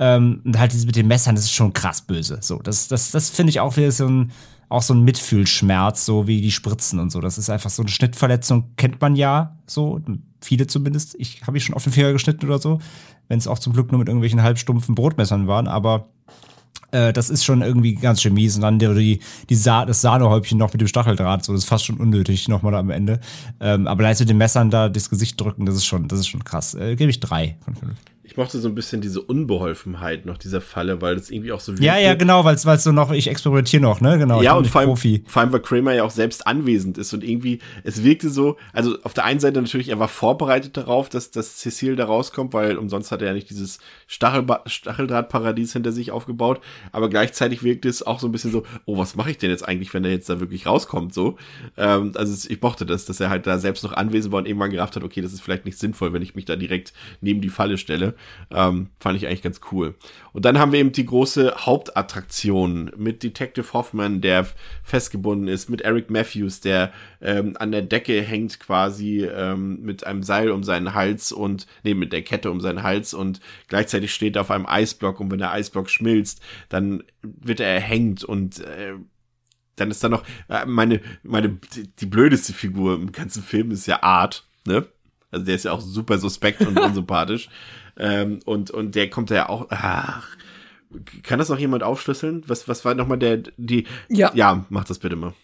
Ähm, 0.00 0.42
und 0.44 0.56
halt 0.56 0.72
dieses 0.72 0.86
mit 0.86 0.94
den 0.94 1.08
Messern, 1.08 1.34
das 1.34 1.44
ist 1.44 1.52
schon 1.52 1.72
krass 1.72 2.02
böse. 2.02 2.38
So, 2.40 2.60
das 2.62 2.86
das 2.86 3.10
das 3.10 3.30
finde 3.30 3.50
ich 3.50 3.58
auch 3.58 3.76
wieder 3.76 3.90
so 3.90 4.06
ein 4.06 4.30
auch 4.68 4.82
so 4.82 4.94
ein 4.94 5.02
Mitfühlschmerz, 5.02 6.04
so 6.04 6.26
wie 6.26 6.40
die 6.40 6.50
Spritzen 6.50 6.98
und 6.98 7.10
so. 7.10 7.20
Das 7.20 7.38
ist 7.38 7.50
einfach 7.50 7.70
so 7.70 7.82
eine 7.82 7.90
Schnittverletzung, 7.90 8.72
kennt 8.76 9.00
man 9.00 9.16
ja 9.16 9.56
so, 9.66 10.00
viele 10.40 10.66
zumindest. 10.66 11.16
Ich 11.18 11.46
habe 11.46 11.56
ich 11.56 11.64
schon 11.64 11.74
auf 11.74 11.84
den 11.84 11.92
Finger 11.92 12.12
geschnitten 12.12 12.46
oder 12.46 12.58
so, 12.58 12.78
wenn 13.28 13.38
es 13.38 13.46
auch 13.46 13.58
zum 13.58 13.72
Glück 13.72 13.90
nur 13.90 13.98
mit 13.98 14.08
irgendwelchen 14.08 14.42
halbstumpfen 14.42 14.94
Brotmessern 14.94 15.46
waren, 15.46 15.68
aber 15.68 16.08
äh, 16.90 17.12
das 17.12 17.30
ist 17.30 17.44
schon 17.44 17.62
irgendwie 17.62 17.94
ganz 17.94 18.22
schön 18.22 18.34
mies. 18.34 18.56
Und 18.56 18.62
dann 18.62 18.78
die, 18.78 19.20
die 19.48 19.54
Sa 19.54 19.84
das 19.84 20.00
Sahnehäubchen 20.00 20.58
noch 20.58 20.72
mit 20.72 20.80
dem 20.80 20.88
Stacheldraht, 20.88 21.44
so, 21.44 21.52
das 21.52 21.62
ist 21.62 21.68
fast 21.68 21.86
schon 21.86 21.96
unnötig 21.96 22.48
nochmal 22.48 22.74
am 22.74 22.90
Ende. 22.90 23.20
Ähm, 23.60 23.86
aber 23.86 24.02
leise 24.02 24.24
mit 24.24 24.30
den 24.30 24.38
Messern 24.38 24.70
da 24.70 24.88
das 24.88 25.10
Gesicht 25.10 25.40
drücken, 25.40 25.66
das 25.66 25.76
ist 25.76 25.86
schon, 25.86 26.08
das 26.08 26.20
ist 26.20 26.28
schon 26.28 26.44
krass. 26.44 26.74
Äh, 26.74 26.96
Gebe 26.96 27.10
ich 27.10 27.20
drei 27.20 27.56
von 27.64 27.74
fünf 27.74 27.94
ich 28.28 28.36
mochte 28.36 28.58
so 28.58 28.68
ein 28.68 28.74
bisschen 28.74 29.00
diese 29.00 29.22
Unbeholfenheit 29.22 30.26
noch 30.26 30.36
dieser 30.36 30.60
Falle, 30.60 31.00
weil 31.00 31.16
das 31.16 31.30
irgendwie 31.30 31.50
auch 31.50 31.60
so 31.60 31.72
Ja, 31.72 31.96
ja, 31.96 32.14
genau, 32.14 32.44
weil 32.44 32.56
es 32.56 32.84
so 32.84 32.92
noch, 32.92 33.10
ich 33.10 33.26
experimentiere 33.26 33.80
noch, 33.80 34.02
ne? 34.02 34.18
Genau. 34.18 34.42
Ja, 34.42 34.52
und 34.52 34.66
vor 34.66 34.82
allem, 34.82 34.90
Profi. 34.90 35.24
vor 35.26 35.40
allem, 35.40 35.50
weil 35.50 35.60
Kramer 35.60 35.94
ja 35.94 36.04
auch 36.04 36.10
selbst 36.10 36.46
anwesend 36.46 36.98
ist 36.98 37.14
und 37.14 37.24
irgendwie, 37.24 37.60
es 37.84 38.04
wirkte 38.04 38.28
so, 38.28 38.58
also 38.74 38.98
auf 39.02 39.14
der 39.14 39.24
einen 39.24 39.40
Seite 39.40 39.62
natürlich, 39.62 39.88
er 39.88 39.98
war 39.98 40.08
vorbereitet 40.08 40.76
darauf, 40.76 41.08
dass, 41.08 41.30
dass 41.30 41.56
Cecile 41.56 41.96
da 41.96 42.04
rauskommt, 42.04 42.52
weil 42.52 42.76
umsonst 42.76 43.10
hat 43.12 43.22
er 43.22 43.28
ja 43.28 43.32
nicht 43.32 43.48
dieses 43.48 43.78
Stachelba 44.06 44.62
Stacheldrahtparadies 44.66 45.72
hinter 45.72 45.92
sich 45.92 46.10
aufgebaut, 46.10 46.60
aber 46.92 47.08
gleichzeitig 47.08 47.62
wirkte 47.62 47.88
es 47.88 48.06
auch 48.06 48.20
so 48.20 48.28
ein 48.28 48.32
bisschen 48.32 48.52
so, 48.52 48.64
oh, 48.84 48.98
was 48.98 49.16
mache 49.16 49.30
ich 49.30 49.38
denn 49.38 49.48
jetzt 49.48 49.66
eigentlich, 49.66 49.94
wenn 49.94 50.04
er 50.04 50.10
jetzt 50.10 50.28
da 50.28 50.38
wirklich 50.38 50.66
rauskommt, 50.66 51.14
so. 51.14 51.38
Ähm, 51.78 52.12
also 52.14 52.46
ich 52.46 52.60
mochte 52.60 52.84
das, 52.84 53.06
dass 53.06 53.20
er 53.20 53.30
halt 53.30 53.46
da 53.46 53.58
selbst 53.58 53.84
noch 53.84 53.94
anwesend 53.94 54.32
war 54.32 54.40
und 54.40 54.46
irgendwann 54.46 54.70
gerafft 54.70 54.96
hat, 54.96 55.02
okay, 55.02 55.22
das 55.22 55.32
ist 55.32 55.40
vielleicht 55.40 55.64
nicht 55.64 55.78
sinnvoll, 55.78 56.12
wenn 56.12 56.20
ich 56.20 56.34
mich 56.34 56.44
da 56.44 56.56
direkt 56.56 56.92
neben 57.22 57.40
die 57.40 57.48
Falle 57.48 57.78
stelle. 57.78 58.14
Ähm, 58.50 58.90
fand 59.00 59.16
ich 59.16 59.26
eigentlich 59.26 59.42
ganz 59.42 59.60
cool. 59.72 59.94
Und 60.32 60.44
dann 60.44 60.58
haben 60.58 60.72
wir 60.72 60.80
eben 60.80 60.92
die 60.92 61.04
große 61.04 61.54
Hauptattraktion 61.66 62.92
mit 62.96 63.22
Detective 63.22 63.72
Hoffman, 63.72 64.20
der 64.20 64.46
festgebunden 64.82 65.48
ist, 65.48 65.68
mit 65.68 65.80
Eric 65.80 66.10
Matthews, 66.10 66.60
der 66.60 66.92
ähm, 67.20 67.56
an 67.58 67.72
der 67.72 67.82
Decke 67.82 68.22
hängt 68.22 68.60
quasi 68.60 69.24
ähm, 69.24 69.82
mit 69.82 70.06
einem 70.06 70.22
Seil 70.22 70.50
um 70.50 70.62
seinen 70.62 70.94
Hals 70.94 71.32
und, 71.32 71.66
nee, 71.82 71.94
mit 71.94 72.12
der 72.12 72.22
Kette 72.22 72.50
um 72.50 72.60
seinen 72.60 72.82
Hals 72.82 73.14
und 73.14 73.40
gleichzeitig 73.68 74.14
steht 74.14 74.36
er 74.36 74.42
auf 74.42 74.50
einem 74.50 74.66
Eisblock 74.66 75.20
und 75.20 75.30
wenn 75.30 75.38
der 75.38 75.52
Eisblock 75.52 75.90
schmilzt, 75.90 76.40
dann 76.68 77.02
wird 77.22 77.60
er 77.60 77.68
erhängt 77.68 78.24
und 78.24 78.60
äh, 78.60 78.94
dann 79.78 79.90
ist 79.90 80.02
da 80.02 80.08
noch 80.08 80.24
äh, 80.48 80.66
meine, 80.66 81.00
meine, 81.22 81.58
die, 81.74 81.88
die 81.88 82.06
blödeste 82.06 82.52
Figur 82.52 82.94
im 82.94 83.12
ganzen 83.12 83.42
Film 83.42 83.70
ist 83.70 83.86
ja 83.86 84.02
Art, 84.02 84.46
ne? 84.66 84.86
Also 85.30 85.44
der 85.44 85.56
ist 85.56 85.64
ja 85.66 85.72
auch 85.72 85.80
super 85.80 86.18
suspekt 86.18 86.62
und 86.62 86.78
unsympathisch. 86.80 87.48
Ähm, 87.98 88.40
und, 88.44 88.70
und 88.70 88.94
der 88.94 89.10
kommt 89.10 89.30
ja 89.30 89.48
auch, 89.48 89.66
ach, 89.70 90.36
kann 91.22 91.38
das 91.38 91.48
noch 91.48 91.58
jemand 91.58 91.82
aufschlüsseln? 91.82 92.44
Was, 92.46 92.68
was 92.68 92.84
war 92.84 92.94
nochmal 92.94 93.18
der, 93.18 93.42
die, 93.56 93.86
ja. 94.08 94.30
ja, 94.34 94.64
mach 94.70 94.84
das 94.84 94.98
bitte 94.98 95.16
mal. 95.16 95.34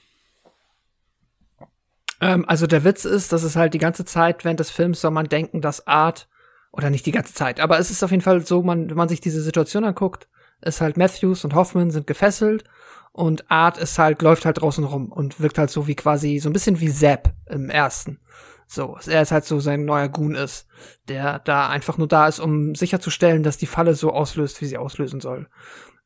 Ähm, 2.21 2.45
also 2.49 2.67
der 2.67 2.85
Witz 2.85 3.05
ist, 3.05 3.33
dass 3.33 3.43
es 3.43 3.57
halt 3.57 3.75
die 3.75 3.79
ganze 3.79 4.05
Zeit 4.05 4.45
während 4.45 4.61
des 4.61 4.71
Films 4.71 5.01
soll 5.01 5.11
man 5.11 5.29
denken, 5.29 5.61
dass 5.61 5.87
Art, 5.87 6.29
oder 6.73 6.91
nicht 6.91 7.07
die 7.07 7.13
ganze 7.13 7.35
Zeit, 7.35 7.61
aber 7.61 7.79
es 7.79 7.91
ist 7.91 8.03
auf 8.03 8.11
jeden 8.11 8.23
Fall 8.23 8.45
so, 8.47 8.63
man, 8.63 8.89
wenn 8.89 8.97
man 8.97 9.09
sich 9.09 9.21
diese 9.21 9.43
Situation 9.43 9.85
anguckt, 9.85 10.29
ist 10.61 10.81
halt 10.81 10.97
Matthews 10.97 11.45
und 11.45 11.55
Hoffman 11.55 11.91
sind 11.91 12.07
gefesselt 12.07 12.65
und 13.13 13.51
Art 13.51 13.79
ist 13.79 13.99
halt, 13.99 14.23
läuft 14.23 14.45
halt 14.45 14.61
draußen 14.61 14.85
rum 14.85 15.13
und 15.13 15.41
wirkt 15.41 15.59
halt 15.59 15.71
so 15.71 15.87
wie 15.87 15.95
quasi, 15.95 16.39
so 16.39 16.49
ein 16.49 16.53
bisschen 16.53 16.81
wie 16.81 16.91
Zapp 16.91 17.33
im 17.47 17.71
ersten. 17.71 18.19
So, 18.67 18.97
er 19.07 19.23
ist 19.23 19.33
halt 19.33 19.45
so 19.45 19.61
sein 19.61 19.85
neuer 19.85 20.09
Goon 20.09 20.35
ist, 20.35 20.67
der 21.09 21.39
da 21.41 21.69
einfach 21.69 21.99
nur 21.99 22.09
da 22.09 22.27
ist, 22.27 22.41
um 22.41 22.75
sicherzustellen, 22.75 23.43
dass 23.43 23.59
die 23.59 23.67
Falle 23.67 23.95
so 23.95 24.13
auslöst, 24.13 24.61
wie 24.61 24.67
sie 24.67 24.79
auslösen 24.79 25.21
soll. 25.21 25.49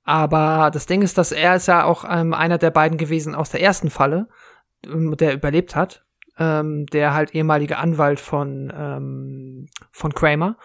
Aber 0.04 0.70
das 0.72 0.86
Ding 0.86 1.02
ist, 1.02 1.18
dass 1.18 1.32
er 1.32 1.56
ist 1.56 1.68
ja 1.68 1.84
auch 1.84 2.04
ähm, 2.08 2.32
einer 2.32 2.58
der 2.58 2.70
beiden 2.70 2.98
gewesen 2.98 3.34
aus 3.34 3.50
der 3.50 3.62
ersten 3.62 3.90
Falle, 3.90 4.28
ähm, 4.86 5.16
der 5.16 5.34
überlebt 5.34 5.76
hat, 5.76 6.06
ähm, 6.38 6.86
der 6.86 7.14
halt 7.14 7.34
ehemalige 7.34 7.76
Anwalt 7.76 8.20
von 8.20 8.72
ähm, 8.74 9.68
von 9.90 10.14
Kramer. 10.14 10.56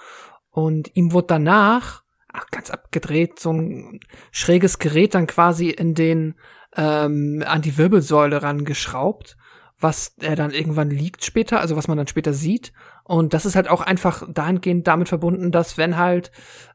Und 0.49 0.95
ihm 0.95 1.11
wurde 1.11 1.27
danach 1.27 2.03
ach, 2.31 2.47
ganz 2.51 2.69
abgedreht 2.69 3.39
so 3.39 3.51
ein 3.51 3.99
schräges 4.31 4.79
Gerät 4.79 5.13
dann 5.13 5.27
quasi 5.27 5.69
in 5.69 5.93
den 5.93 6.35
ähm, 6.75 7.43
an 7.45 7.61
die 7.61 7.77
Wirbelsäule 7.77 8.41
rangeschraubt 8.41 9.37
was 9.83 10.15
er 10.21 10.35
dann 10.35 10.51
irgendwann 10.51 10.89
liegt 10.89 11.25
später, 11.25 11.59
also 11.59 11.75
was 11.75 11.87
man 11.87 11.97
dann 11.97 12.07
später 12.07 12.33
sieht. 12.33 12.71
Und 13.03 13.33
das 13.33 13.45
ist 13.45 13.55
halt 13.55 13.69
auch 13.69 13.81
einfach 13.81 14.23
dahingehend 14.31 14.87
damit 14.87 15.09
verbunden, 15.09 15.51
dass 15.51 15.77
wenn 15.77 15.97
halt, 15.97 16.31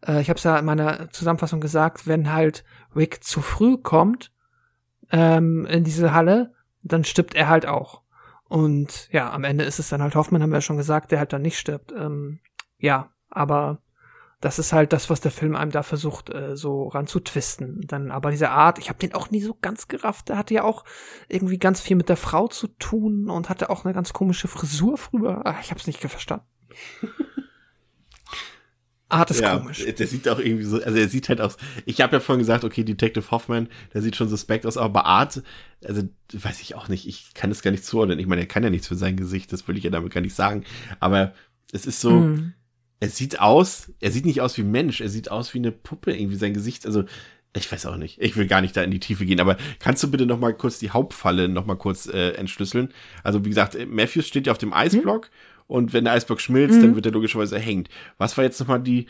äh, 0.07 0.21
ich 0.21 0.29
habe 0.29 0.37
es 0.37 0.45
ja 0.45 0.59
in 0.59 0.67
meiner 0.67 1.11
Zusammenfassung 1.11 1.61
gesagt, 1.61 2.07
wenn 2.07 2.33
halt 2.33 2.65
Rick 2.95 3.25
zu 3.25 3.41
früh 3.41 3.79
kommt 3.79 4.31
ähm, 5.11 5.67
in 5.67 5.85
diese 5.85 6.13
Halle, 6.13 6.53
dann 6.83 7.05
stirbt 7.05 7.35
er 7.35 7.49
halt 7.49 7.67
auch. 7.67 8.03
Und 8.45 9.09
ja, 9.11 9.33
am 9.33 9.45
Ende 9.45 9.65
ist 9.65 9.79
es 9.79 9.89
dann 9.89 10.03
halt 10.03 10.15
Hoffmann, 10.15 10.43
haben 10.43 10.51
wir 10.51 10.59
ja 10.59 10.63
schon 10.63 10.77
gesagt, 10.77 11.11
der 11.11 11.19
halt 11.19 11.33
dann 11.33 11.43
nicht 11.43 11.59
stirbt. 11.59 11.93
Ähm, 11.93 12.41
ja, 12.79 13.11
aber 13.31 13.81
das 14.41 14.59
ist 14.59 14.73
halt 14.73 14.93
das, 14.93 15.11
was 15.11 15.21
der 15.21 15.33
Film 15.33 15.57
einem 15.57 15.73
da 15.73 15.83
versucht, 15.83 16.31
äh, 16.31 16.57
so 16.57 16.89
ranzutwisten. 16.89 17.81
Dann 17.87 18.11
aber 18.11 18.31
diese 18.31 18.51
Art, 18.51 18.79
ich 18.79 18.89
habe 18.89 18.99
den 18.99 19.15
auch 19.15 19.31
nie 19.31 19.41
so 19.41 19.57
ganz 19.61 19.89
gerafft. 19.89 20.29
Der 20.29 20.39
hatte 20.39 20.55
ja 20.55 20.63
auch 20.63 20.85
irgendwie 21.29 21.59
ganz 21.59 21.81
viel 21.81 21.97
mit 21.97 22.09
der 22.09 22.17
Frau 22.17 22.47
zu 22.47 22.69
tun 22.69 23.31
und 23.31 23.49
hatte 23.49 23.69
auch 23.71 23.85
eine 23.85 23.95
ganz 23.95 24.13
komische 24.13 24.47
Frisur 24.47 24.97
früher. 24.97 25.43
Ach, 25.45 25.61
ich 25.61 25.71
habe 25.71 25.81
es 25.81 25.87
nicht 25.87 26.01
verstanden. 26.01 26.47
Art 29.11 29.31
ist 29.31 29.41
ja, 29.41 29.57
komisch. 29.57 29.85
Der 29.87 30.07
sieht 30.07 30.29
auch 30.29 30.39
irgendwie 30.39 30.65
so, 30.65 30.83
also 30.83 30.99
er 30.99 31.09
sieht 31.09 31.31
halt 31.31 31.41
aus. 31.41 31.57
Ich 31.87 32.03
habe 32.03 32.17
ja 32.17 32.21
vorhin 32.21 32.41
gesagt, 32.41 32.63
okay, 32.63 32.85
Detective 32.85 33.31
Hoffman, 33.31 33.69
der 33.95 34.03
sieht 34.03 34.17
schon 34.17 34.29
suspekt 34.29 34.67
aus, 34.67 34.77
aber 34.77 35.07
Art, 35.07 35.43
also 35.83 36.03
weiß 36.33 36.61
ich 36.61 36.75
auch 36.75 36.89
nicht, 36.89 37.09
ich 37.09 37.33
kann 37.33 37.49
das 37.49 37.63
gar 37.63 37.71
nicht 37.71 37.87
zuordnen. 37.87 38.19
Ich 38.19 38.27
meine, 38.27 38.43
er 38.43 38.47
kann 38.47 38.63
ja 38.63 38.71
nichts 38.71 38.87
für 38.87 38.97
sein 38.97 39.17
Gesicht, 39.17 39.51
das 39.53 39.67
will 39.67 39.79
ich 39.79 39.85
ja 39.85 39.91
damit 39.91 40.13
gar 40.13 40.21
nicht 40.21 40.35
sagen. 40.35 40.65
Aber 41.01 41.33
es 41.73 41.87
ist 41.87 42.03
so, 42.03 42.11
Hm. 42.11 42.53
Er 43.01 43.09
sieht 43.09 43.41
aus, 43.41 43.93
er 44.01 44.11
sieht 44.11 44.27
nicht 44.27 44.41
aus 44.41 44.57
wie 44.59 44.63
ein 44.63 44.71
Mensch, 44.71 45.01
er 45.01 45.09
sieht 45.09 45.31
aus 45.31 45.55
wie 45.55 45.59
eine 45.59 45.73
Puppe, 45.73 46.13
irgendwie 46.17 46.37
sein 46.37 46.55
Gesicht, 46.55 46.85
also 46.87 47.05
ich 47.57 47.71
weiß 47.73 47.87
auch 47.87 47.97
nicht. 47.97 48.21
Ich 48.21 48.37
will 48.37 48.47
gar 48.47 48.61
nicht 48.61 48.77
da 48.77 48.83
in 48.83 48.91
die 48.91 49.01
Tiefe 49.01 49.25
gehen, 49.25 49.41
aber 49.41 49.57
kannst 49.79 50.03
du 50.03 50.11
bitte 50.11 50.27
noch 50.27 50.39
mal 50.39 50.53
kurz 50.55 50.79
die 50.79 50.91
Hauptfalle 50.91 51.49
noch 51.49 51.65
mal 51.65 51.77
kurz 51.77 52.07
äh, 52.07 52.33
entschlüsseln? 52.33 52.93
Also 53.25 53.45
wie 53.45 53.49
gesagt, 53.49 53.77
Matthews 53.89 54.27
steht 54.29 54.47
ja 54.47 54.53
auf 54.53 54.59
dem 54.59 54.73
Eisblock 54.73 55.31
und 55.67 55.93
wenn 55.93 56.05
der 56.05 56.13
Eisblock 56.13 56.41
schmilzt, 56.41 56.79
Mhm. 56.79 56.83
dann 56.83 56.95
wird 56.95 57.07
er 57.07 57.13
logischerweise 57.13 57.57
erhängt. 57.57 57.89
Was 58.19 58.37
war 58.37 58.45
jetzt 58.45 58.61
noch 58.61 58.69
mal 58.69 58.79
die 58.79 59.07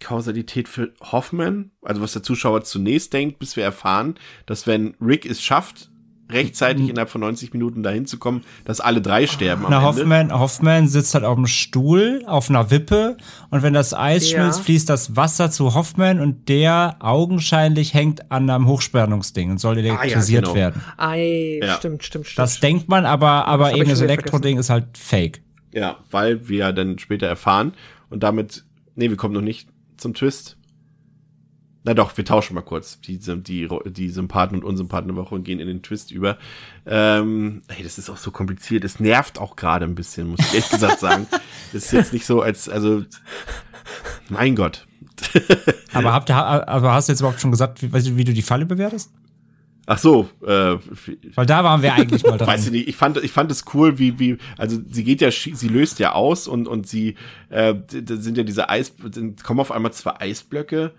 Kausalität 0.00 0.68
für 0.68 0.92
Hoffman? 1.00 1.70
Also 1.82 2.00
was 2.00 2.12
der 2.12 2.22
Zuschauer 2.22 2.64
zunächst 2.64 3.12
denkt, 3.12 3.38
bis 3.38 3.56
wir 3.56 3.64
erfahren, 3.64 4.14
dass 4.46 4.66
wenn 4.66 4.94
Rick 5.00 5.26
es 5.26 5.42
schafft, 5.42 5.90
rechtzeitig 6.30 6.88
innerhalb 6.88 7.10
von 7.10 7.20
90 7.22 7.52
Minuten 7.52 7.82
dahin 7.82 8.06
zu 8.06 8.18
kommen, 8.18 8.44
dass 8.64 8.80
alle 8.80 9.00
drei 9.00 9.26
sterben 9.26 9.64
am 9.64 9.70
Na, 9.70 9.78
Ende. 9.78 10.00
Hoffman, 10.02 10.32
Hoffman 10.38 10.88
sitzt 10.88 11.14
halt 11.14 11.24
auf 11.24 11.36
dem 11.36 11.46
Stuhl, 11.46 12.22
auf 12.26 12.50
einer 12.50 12.70
Wippe 12.70 13.16
und 13.50 13.62
wenn 13.62 13.72
das 13.72 13.94
Eis 13.94 14.30
Ja. 14.30 14.38
schmilzt, 14.40 14.60
fließt 14.62 14.88
das 14.88 15.16
Wasser 15.16 15.50
zu 15.50 15.74
Hoffman 15.74 16.20
und 16.20 16.48
der 16.48 16.96
augenscheinlich 17.00 17.94
hängt 17.94 18.30
an 18.30 18.48
einem 18.50 18.66
Hochspannungsding 18.66 19.50
und 19.52 19.58
soll 19.58 19.78
elektrisiert 19.78 20.44
genau. 20.44 20.54
werden. 20.54 20.82
Ei, 20.98 21.60
Ja. 21.62 21.76
stimmt, 21.76 22.04
stimmt, 22.04 22.26
stimmt. 22.26 22.38
Das 22.42 22.60
denkt 22.60 22.88
man, 22.88 23.06
aber, 23.06 23.46
aber 23.46 23.68
hab 23.68 23.76
eben 23.76 23.88
das 23.88 24.00
Elektroding 24.02 24.58
ist 24.58 24.70
halt 24.70 24.98
fake. 24.98 25.40
Ja, 25.72 25.96
weil 26.10 26.48
wir 26.48 26.58
ja 26.58 26.72
dann 26.72 26.98
später 26.98 27.26
erfahren 27.26 27.72
und 28.10 28.22
damit, 28.22 28.64
nee, 28.96 29.08
wir 29.08 29.16
kommen 29.16 29.34
noch 29.34 29.40
nicht 29.40 29.68
zum 29.96 30.12
Twist. 30.12 30.57
Na 31.88 31.94
doch, 31.94 32.14
wir 32.18 32.24
tauschen 32.26 32.52
mal 32.52 32.60
kurz 32.60 33.00
die, 33.00 33.18
die, 33.18 33.66
die 33.86 34.10
Sympathen 34.10 34.58
und 34.58 34.62
Unsympathen 34.62 35.08
der 35.08 35.16
Woche 35.16 35.34
und 35.34 35.44
gehen 35.44 35.58
in 35.58 35.66
den 35.66 35.82
Twist 35.82 36.10
über. 36.10 36.36
Ähm, 36.84 37.62
ey, 37.68 37.82
das 37.82 37.96
ist 37.96 38.10
auch 38.10 38.18
so 38.18 38.30
kompliziert. 38.30 38.84
Es 38.84 39.00
nervt 39.00 39.38
auch 39.38 39.56
gerade 39.56 39.86
ein 39.86 39.94
bisschen, 39.94 40.28
muss 40.28 40.40
ich 40.40 40.52
ehrlich 40.52 40.68
gesagt 40.68 41.00
sagen. 41.00 41.26
Das 41.72 41.84
ist 41.84 41.92
jetzt 41.92 42.12
nicht 42.12 42.26
so 42.26 42.42
als, 42.42 42.68
also, 42.68 43.04
mein 44.28 44.54
Gott. 44.54 44.86
Aber, 45.94 46.12
habt 46.12 46.30
ihr, 46.30 46.36
aber 46.36 46.92
hast 46.92 47.08
du 47.08 47.12
jetzt 47.12 47.20
überhaupt 47.20 47.40
schon 47.40 47.50
gesagt, 47.50 47.82
wie, 47.82 48.16
wie 48.16 48.24
du 48.24 48.32
die 48.32 48.42
Falle 48.42 48.66
bewertest? 48.66 49.10
Ach 49.86 49.98
so, 49.98 50.28
äh, 50.46 50.76
Weil 51.34 51.46
da 51.46 51.64
waren 51.64 51.80
wir 51.80 51.94
eigentlich 51.94 52.22
mal 52.22 52.36
dran. 52.38 52.48
Weiß 52.48 52.66
ich 52.66 52.72
nicht, 52.72 52.88
ich 52.88 52.96
fand, 52.96 53.16
ich 53.16 53.32
fand 53.32 53.50
es 53.50 53.64
cool, 53.72 53.98
wie, 53.98 54.18
wie, 54.18 54.36
also 54.58 54.78
sie 54.90 55.04
geht 55.04 55.22
ja, 55.22 55.30
sie 55.30 55.68
löst 55.68 55.98
ja 55.98 56.12
aus 56.12 56.48
und, 56.48 56.68
und 56.68 56.86
sie, 56.86 57.14
äh, 57.48 57.74
da 57.74 58.16
sind 58.16 58.36
ja 58.36 58.44
diese 58.44 58.68
Eis, 58.68 58.92
kommen 59.42 59.60
auf 59.60 59.72
einmal 59.72 59.92
zwei 59.92 60.20
Eisblöcke, 60.20 60.92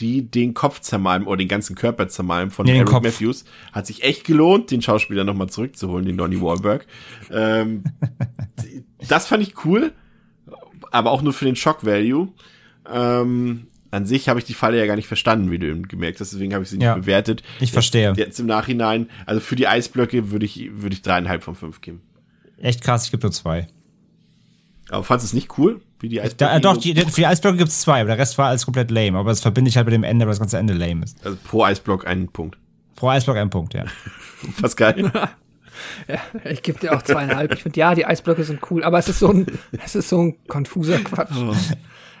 die 0.00 0.22
den 0.30 0.54
Kopf 0.54 0.80
zermalmen 0.80 1.28
oder 1.28 1.36
den 1.38 1.48
ganzen 1.48 1.76
Körper 1.76 2.08
zermalmen 2.08 2.50
von 2.50 2.66
Nee, 2.66 2.72
den 2.78 2.86
Eric. 2.86 3.02
Matthews. 3.02 3.44
Hat 3.72 3.86
sich 3.86 4.02
echt 4.02 4.24
gelohnt, 4.24 4.70
den 4.70 4.82
Schauspieler 4.82 5.24
nochmal 5.24 5.48
zurückzuholen, 5.48 6.06
den 6.06 6.16
Donnie 6.16 6.40
Wahlberg. 6.40 6.86
ähm, 7.30 7.84
das 9.08 9.26
fand 9.26 9.42
ich 9.42 9.64
cool, 9.64 9.92
aber 10.90 11.10
auch 11.10 11.22
nur 11.22 11.32
für 11.32 11.44
den 11.44 11.56
Shock 11.56 11.84
Value. 11.84 12.28
Ähm, 12.90 13.66
an 13.90 14.06
sich 14.06 14.28
habe 14.28 14.38
ich 14.38 14.46
die 14.46 14.54
Falle 14.54 14.78
ja 14.78 14.86
gar 14.86 14.96
nicht 14.96 15.06
verstanden, 15.08 15.50
wie 15.50 15.58
du 15.58 15.66
eben 15.68 15.86
gemerkt 15.86 16.18
hast, 16.20 16.32
deswegen 16.32 16.54
habe 16.54 16.64
ich 16.64 16.70
sie 16.70 16.78
nicht 16.78 16.84
Ja, 16.86 16.94
bewertet. 16.94 17.42
ich 17.56 17.60
Jetzt- 17.62 17.72
verstehe. 17.72 18.14
Jetzt 18.16 18.40
im 18.40 18.46
Nachhinein, 18.46 19.08
also 19.26 19.40
für 19.40 19.54
die 19.56 19.68
Eisblöcke 19.68 20.30
würde 20.30 20.46
ich, 20.46 20.70
würde 20.72 20.94
ich 20.94 21.02
dreieinhalb 21.02 21.42
von 21.44 21.54
fünf 21.54 21.80
geben. 21.82 22.00
Echt 22.56 22.80
krass, 22.82 23.04
ich 23.04 23.10
gebe 23.10 23.22
nur 23.24 23.32
zwei. 23.32 23.66
Aber 24.88 25.04
fandest 25.04 25.26
du 25.32 25.36
es 25.36 25.42
nicht 25.42 25.58
cool, 25.58 25.80
wie 26.02 26.08
die 26.08 26.20
Eisblöcke? 26.20 26.52
Da, 26.52 26.56
äh, 26.56 26.60
doch, 26.60 26.76
die, 26.76 26.94
für 26.94 27.10
die 27.10 27.26
Eisblöcke 27.26 27.58
gibt 27.58 27.70
es 27.70 27.80
zwei, 27.80 28.00
aber 28.00 28.08
der 28.08 28.18
Rest 28.18 28.36
war 28.36 28.48
alles 28.48 28.64
komplett 28.64 28.90
lame. 28.90 29.18
Aber 29.18 29.30
das 29.30 29.40
verbinde 29.40 29.68
ich 29.68 29.76
halt 29.76 29.86
mit 29.86 29.94
dem 29.94 30.04
Ende, 30.04 30.26
weil 30.26 30.32
das 30.32 30.40
ganze 30.40 30.58
Ende 30.58 30.74
lame 30.74 31.04
ist. 31.04 31.24
also 31.24 31.38
pro 31.44 31.64
Eisblock 31.64 32.06
einen 32.06 32.28
Punkt. 32.28 32.58
Pro 32.96 33.08
Eisblock 33.08 33.36
ein 33.36 33.50
Punkt, 33.50 33.74
ja. 33.74 33.84
Pascal? 34.60 35.10
Ich 36.44 36.62
gebe 36.62 36.78
dir 36.78 36.96
auch 36.96 37.02
zweieinhalb. 37.02 37.54
Ich 37.54 37.62
finde, 37.62 37.80
ja, 37.80 37.94
die 37.94 38.06
Eisblöcke 38.06 38.44
sind 38.44 38.60
cool, 38.70 38.84
aber 38.84 38.98
es 38.98 39.08
ist 39.08 39.18
so 39.18 39.30
ein, 39.30 39.46
es 39.84 39.94
ist 39.96 40.08
so 40.08 40.22
ein 40.22 40.36
konfuser 40.46 40.98
Quatsch. 40.98 41.34
Oh. 41.36 41.54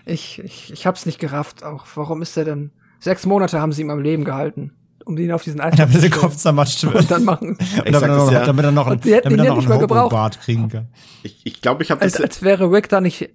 Ich, 0.04 0.40
ich, 0.42 0.72
ich 0.72 0.86
hab's 0.86 1.06
nicht 1.06 1.18
gerafft 1.20 1.62
auch. 1.62 1.86
Warum 1.94 2.22
ist 2.22 2.36
er 2.36 2.44
denn? 2.44 2.70
Sechs 2.98 3.24
Monate 3.26 3.60
haben 3.60 3.72
sie 3.72 3.82
ihm 3.82 3.90
am 3.90 4.00
Leben 4.00 4.24
gehalten, 4.24 4.72
um 5.04 5.16
ihn 5.16 5.30
auf 5.32 5.44
diesen 5.44 5.60
Eisblock 5.60 5.90
Damit 5.90 6.00
zu 6.02 6.08
der. 6.08 6.18
Kopf 6.18 6.36
zermatscht 6.36 6.82
wird. 6.82 6.94
Und 6.94 7.10
dann 7.10 7.24
machen, 7.24 7.50
Und 7.50 7.92
damit, 7.92 8.02
er 8.02 8.16
noch, 8.16 8.32
ja. 8.32 8.46
damit 8.46 8.64
er 8.64 8.72
noch, 8.72 8.90
hätten 8.90 9.02
damit 9.22 9.38
er 9.38 9.44
ja 9.44 9.54
noch 9.54 9.70
einen. 9.70 9.82
Hobo-Bart 9.82 10.40
kriegen 10.40 10.68
kann. 10.68 10.88
Ich, 11.22 11.40
ich 11.44 11.60
glaube, 11.60 11.82
ich 11.82 11.90
habe 11.90 12.00
das, 12.00 12.14
als, 12.14 12.22
als 12.22 12.42
wäre 12.42 12.70
Rick 12.70 12.88
da 12.88 13.00
nicht, 13.00 13.30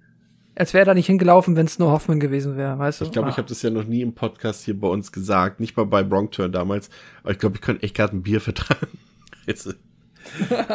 als 0.58 0.74
wäre 0.74 0.82
er 0.82 0.86
da 0.86 0.94
nicht 0.94 1.06
hingelaufen, 1.06 1.56
wenn 1.56 1.66
es 1.66 1.78
nur 1.78 1.90
Hoffman 1.90 2.20
gewesen 2.20 2.56
wäre, 2.56 2.78
weißt 2.78 3.00
du? 3.00 3.04
ich 3.06 3.12
glaube, 3.12 3.28
ich 3.28 3.34
Ah. 3.34 3.38
habe 3.38 3.48
das 3.48 3.62
ja 3.62 3.70
noch 3.70 3.84
nie 3.84 4.02
im 4.02 4.14
Podcast 4.14 4.64
hier 4.64 4.78
bei 4.78 4.88
uns 4.88 5.12
gesagt, 5.12 5.60
nicht 5.60 5.76
mal 5.76 5.86
bei 5.86 6.02
Bronkturn 6.02 6.52
damals, 6.52 6.90
aber 7.22 7.32
ich 7.32 7.38
glaube, 7.38 7.56
ich 7.56 7.62
könnte 7.62 7.82
echt 7.82 7.94
gerade 7.96 8.16
ein 8.16 8.22
Bier 8.22 8.40
vertragen. 8.40 8.86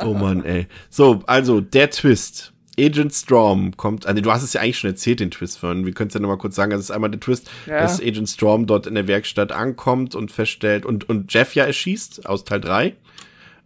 Oh 0.03 0.13
Mann, 0.13 0.43
ey. 0.45 0.67
So, 0.89 1.21
also 1.27 1.61
der 1.61 1.91
Twist. 1.91 2.51
Agent 2.79 3.13
Storm 3.13 3.77
kommt, 3.77 4.07
also 4.07 4.19
du 4.19 4.31
hast 4.31 4.41
es 4.41 4.53
ja 4.53 4.61
eigentlich 4.61 4.79
schon 4.79 4.89
erzählt, 4.89 5.19
den 5.19 5.29
Twist 5.29 5.59
von. 5.59 5.85
Wir 5.85 5.93
können 5.93 6.07
es 6.07 6.15
ja 6.15 6.19
nochmal 6.19 6.39
kurz 6.39 6.55
sagen. 6.55 6.71
Das 6.71 6.79
ist 6.81 6.89
einmal 6.89 7.11
der 7.11 7.19
Twist, 7.19 7.47
Ja. 7.67 7.81
dass 7.81 8.01
Agent 8.01 8.29
Storm 8.29 8.65
dort 8.65 8.87
in 8.87 8.95
der 8.95 9.07
Werkstatt 9.07 9.51
ankommt 9.51 10.15
und 10.15 10.31
feststellt 10.31 10.83
und, 10.83 11.07
und 11.07 11.31
Jeff 11.31 11.53
ja 11.53 11.65
erschießt 11.65 12.25
aus 12.25 12.45
Teil 12.45 12.61
3. 12.61 12.95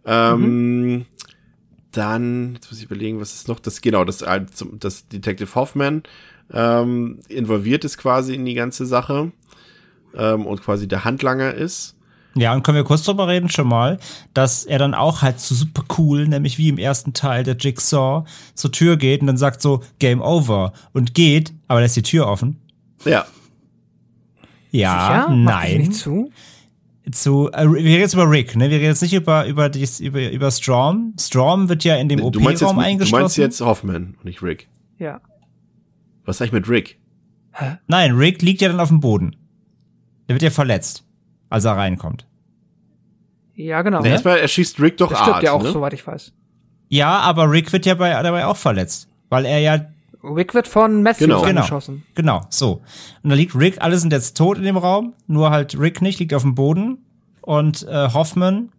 Ähm, 0.04 1.06
Dann, 1.98 2.54
jetzt 2.54 2.70
muss 2.70 2.78
ich 2.78 2.84
überlegen, 2.84 3.20
was 3.20 3.34
ist 3.34 3.48
noch? 3.48 3.58
Das, 3.58 3.80
genau, 3.80 4.04
das, 4.04 4.22
äh, 4.22 4.40
das 4.78 5.08
Detective 5.08 5.52
Hoffman 5.56 6.04
ähm, 6.52 7.18
involviert 7.28 7.84
ist 7.84 7.98
quasi 7.98 8.36
in 8.36 8.44
die 8.44 8.54
ganze 8.54 8.86
Sache 8.86 9.32
ähm, 10.16 10.46
und 10.46 10.62
quasi 10.62 10.86
der 10.86 11.04
Handlanger 11.04 11.54
ist. 11.54 11.96
Ja, 12.36 12.54
und 12.54 12.62
können 12.62 12.76
wir 12.76 12.84
kurz 12.84 13.02
drüber 13.02 13.26
reden 13.26 13.48
schon 13.48 13.66
mal, 13.66 13.98
dass 14.32 14.64
er 14.64 14.78
dann 14.78 14.94
auch 14.94 15.22
halt 15.22 15.40
so 15.40 15.56
super 15.56 15.82
cool, 15.98 16.28
nämlich 16.28 16.56
wie 16.56 16.68
im 16.68 16.78
ersten 16.78 17.14
Teil 17.14 17.42
der 17.42 17.56
Jigsaw, 17.56 18.24
zur 18.54 18.70
Tür 18.70 18.96
geht 18.96 19.22
und 19.22 19.26
dann 19.26 19.36
sagt 19.36 19.60
so 19.60 19.82
Game 19.98 20.20
Over 20.20 20.72
und 20.92 21.14
geht, 21.14 21.52
aber 21.66 21.80
lässt 21.80 21.96
die 21.96 22.02
Tür 22.02 22.28
offen. 22.28 22.60
Ja. 23.04 23.26
Ja, 24.70 25.26
Sicher? 25.26 25.36
Macht 25.36 25.64
dich 25.64 25.72
nein. 25.72 25.78
nicht 25.80 25.94
zu? 25.94 26.30
Zu, 27.12 27.50
äh, 27.52 27.64
wir 27.64 27.76
reden 27.76 28.00
jetzt 28.00 28.14
über 28.14 28.30
Rick, 28.30 28.54
ne? 28.56 28.68
Wir 28.70 28.76
reden 28.76 28.86
jetzt 28.88 29.02
nicht 29.02 29.14
über, 29.14 29.46
über, 29.46 29.68
dies, 29.68 30.00
über, 30.00 30.30
über 30.30 30.50
Storm. 30.50 31.14
Storm 31.18 31.68
wird 31.68 31.84
ja 31.84 31.96
in 31.96 32.08
dem 32.08 32.18
Du 32.20 32.26
OP-Raum 32.26 32.76
du 32.76 32.82
eingeschlossen. 32.82 33.22
meinst 33.22 33.36
jetzt 33.38 33.60
Hoffman 33.60 34.14
und 34.18 34.24
nicht 34.24 34.42
Rick. 34.42 34.68
Ja. 34.98 35.20
Was 36.24 36.38
sag 36.38 36.46
ich 36.46 36.52
mit 36.52 36.68
Rick? 36.68 36.98
Nein, 37.86 38.14
Rick 38.16 38.42
liegt 38.42 38.60
ja 38.60 38.68
dann 38.68 38.80
auf 38.80 38.88
dem 38.88 39.00
Boden. 39.00 39.34
Der 40.28 40.34
wird 40.34 40.42
ja 40.42 40.50
verletzt, 40.50 41.04
als 41.48 41.64
er 41.64 41.76
reinkommt. 41.76 42.26
Ja, 43.54 43.82
genau. 43.82 44.02
Nee, 44.02 44.10
Erstmal 44.10 44.38
erschießt 44.38 44.78
Rick 44.80 44.98
doch 44.98 45.08
Das 45.10 45.18
stimmt 45.18 45.36
Art. 45.36 45.42
ja 45.42 45.52
auch, 45.52 45.62
ne? 45.62 45.72
soweit 45.72 45.92
ich 45.94 46.06
weiß. 46.06 46.32
Ja, 46.88 47.18
aber 47.20 47.50
Rick 47.50 47.72
wird 47.72 47.86
ja 47.86 47.94
bei, 47.94 48.10
dabei 48.22 48.46
auch 48.46 48.56
verletzt. 48.56 49.08
Weil 49.30 49.44
er 49.46 49.58
ja 49.58 49.86
Rick 50.22 50.54
wird 50.54 50.66
von 50.68 51.02
Matthews 51.02 51.18
Genau. 51.28 51.42
Genau. 51.42 51.60
angeschossen. 51.60 52.02
Genau, 52.14 52.40
so. 52.50 52.82
Und 53.22 53.30
da 53.30 53.36
liegt 53.36 53.54
Rick, 53.54 53.76
alle 53.80 53.98
sind 53.98 54.12
jetzt 54.12 54.36
tot 54.36 54.58
in 54.58 54.64
dem 54.64 54.76
Raum, 54.76 55.14
nur 55.26 55.50
halt 55.50 55.78
Rick 55.78 56.02
nicht, 56.02 56.18
liegt 56.18 56.34
auf 56.34 56.42
dem 56.42 56.54
Boden. 56.54 56.98
Und 57.40 57.86
äh, 57.88 58.08
Hoffman 58.12 58.70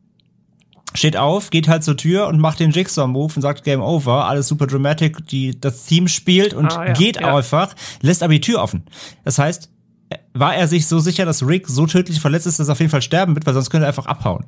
steht 0.94 1.18
auf, 1.18 1.50
geht 1.50 1.68
halt 1.68 1.84
zur 1.84 1.96
Tür 1.98 2.28
und 2.28 2.40
macht 2.40 2.60
den 2.60 2.72
Jigsaw-Move 2.72 3.34
und 3.36 3.42
sagt 3.42 3.64
Game 3.64 3.82
Over, 3.82 4.26
alles 4.26 4.48
super 4.48 4.68
dramatic, 4.68 5.26
die, 5.28 5.60
das 5.60 5.86
Theme 5.86 6.08
spielt 6.10 6.54
und 6.54 6.76
Ah, 6.78 6.88
ja, 6.88 6.94
geht 6.94 7.22
ja. 7.22 7.36
einfach, 7.36 7.76
lässt 8.02 8.22
aber 8.24 8.34
die 8.34 8.42
Tür 8.42 8.62
offen. 8.62 8.84
Das 9.24 9.38
heißt, 9.40 9.70
äh, 10.10 10.18
war 10.34 10.56
er 10.56 10.68
sich 10.68 10.88
so 10.88 11.00
sicher, 11.00 11.26
dass 11.26 11.46
Rick 11.48 11.68
so 11.68 11.86
tödlich 11.86 12.20
verletzt 12.20 12.48
ist, 12.48 12.60
dass 12.60 12.68
er 12.70 12.74
auf 12.74 12.80
jeden 12.80 12.92
Fall 12.92 13.02
sterben 13.02 13.36
wird, 13.36 13.46
weil 13.46 13.54
sonst 13.54 13.70
könnte 13.70 13.86
er 13.86 13.90
einfach 13.90 14.08
abhauen. 14.08 14.46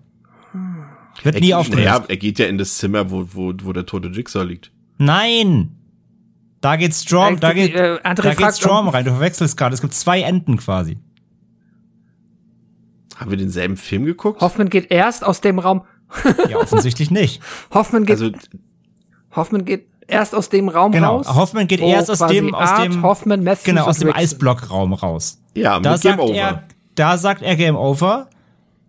Wird 1.23 1.35
Er, 1.35 1.41
nie 1.41 1.53
aufgelöst. 1.53 1.85
naja, 1.85 2.03
er 2.07 2.17
geht 2.17 2.39
ja 2.39 2.45
in 2.47 2.57
das 2.57 2.77
Zimmer, 2.77 3.11
wo, 3.11 3.27
wo, 3.33 3.53
wo 3.63 3.71
der 3.73 3.85
tote 3.85 4.07
Jigsaw 4.09 4.43
liegt. 4.43 4.71
Nein! 4.97 5.75
Da 6.61 6.75
geht 6.75 6.93
Storm, 6.93 7.35
Äh, 7.35 7.39
da 7.39 7.53
geht, 7.53 7.75
äh, 7.75 7.99
da 8.03 8.33
geht 8.35 8.55
Storm 8.55 8.87
rein. 8.87 9.03
Du 9.03 9.11
verwechselst 9.11 9.57
gerade. 9.57 9.73
Es 9.73 9.81
gibt 9.81 9.93
zwei 9.93 10.21
Enden 10.21 10.57
quasi. 10.57 10.97
Haben 13.17 13.31
wir 13.31 13.37
denselben 13.37 13.77
Film 13.77 14.05
geguckt? 14.05 14.41
Hoffman 14.41 14.69
geht 14.69 14.91
erst 14.91 15.23
aus 15.23 15.41
dem 15.41 15.59
Raum. 15.59 15.83
Ja, 16.49 16.57
offensichtlich 16.57 17.11
nicht. 17.11 17.41
Hoffman 17.73 18.05
geht, 18.05 18.19
Also, 18.21 18.31
Hoffman 19.35 19.65
geht 19.65 19.87
erst 20.07 20.35
aus 20.35 20.49
dem 20.49 20.69
Raum 20.69 20.91
genau, 20.91 21.17
raus. 21.17 21.27
Hoffman 21.33 21.67
geht 21.67 21.79
erst 21.79 22.09
aus 22.11 22.19
dem, 22.27 22.53
aus 22.53 22.69
Art, 22.69 22.85
dem, 22.85 23.01
Hoffman, 23.03 23.43
Matthews 23.43 23.63
genau, 23.63 23.85
aus 23.85 23.99
dem. 23.99 24.13
Eisblockraum 24.13 24.93
raus. 24.93 25.39
Ja, 25.55 25.79
Da 25.79 25.91
Game 25.97 26.17
sagt 26.17 26.19
Over. 26.19 26.33
er, 26.33 26.63
da 26.95 27.17
sagt 27.17 27.41
er 27.43 27.55
Game 27.55 27.75
Over, 27.75 28.29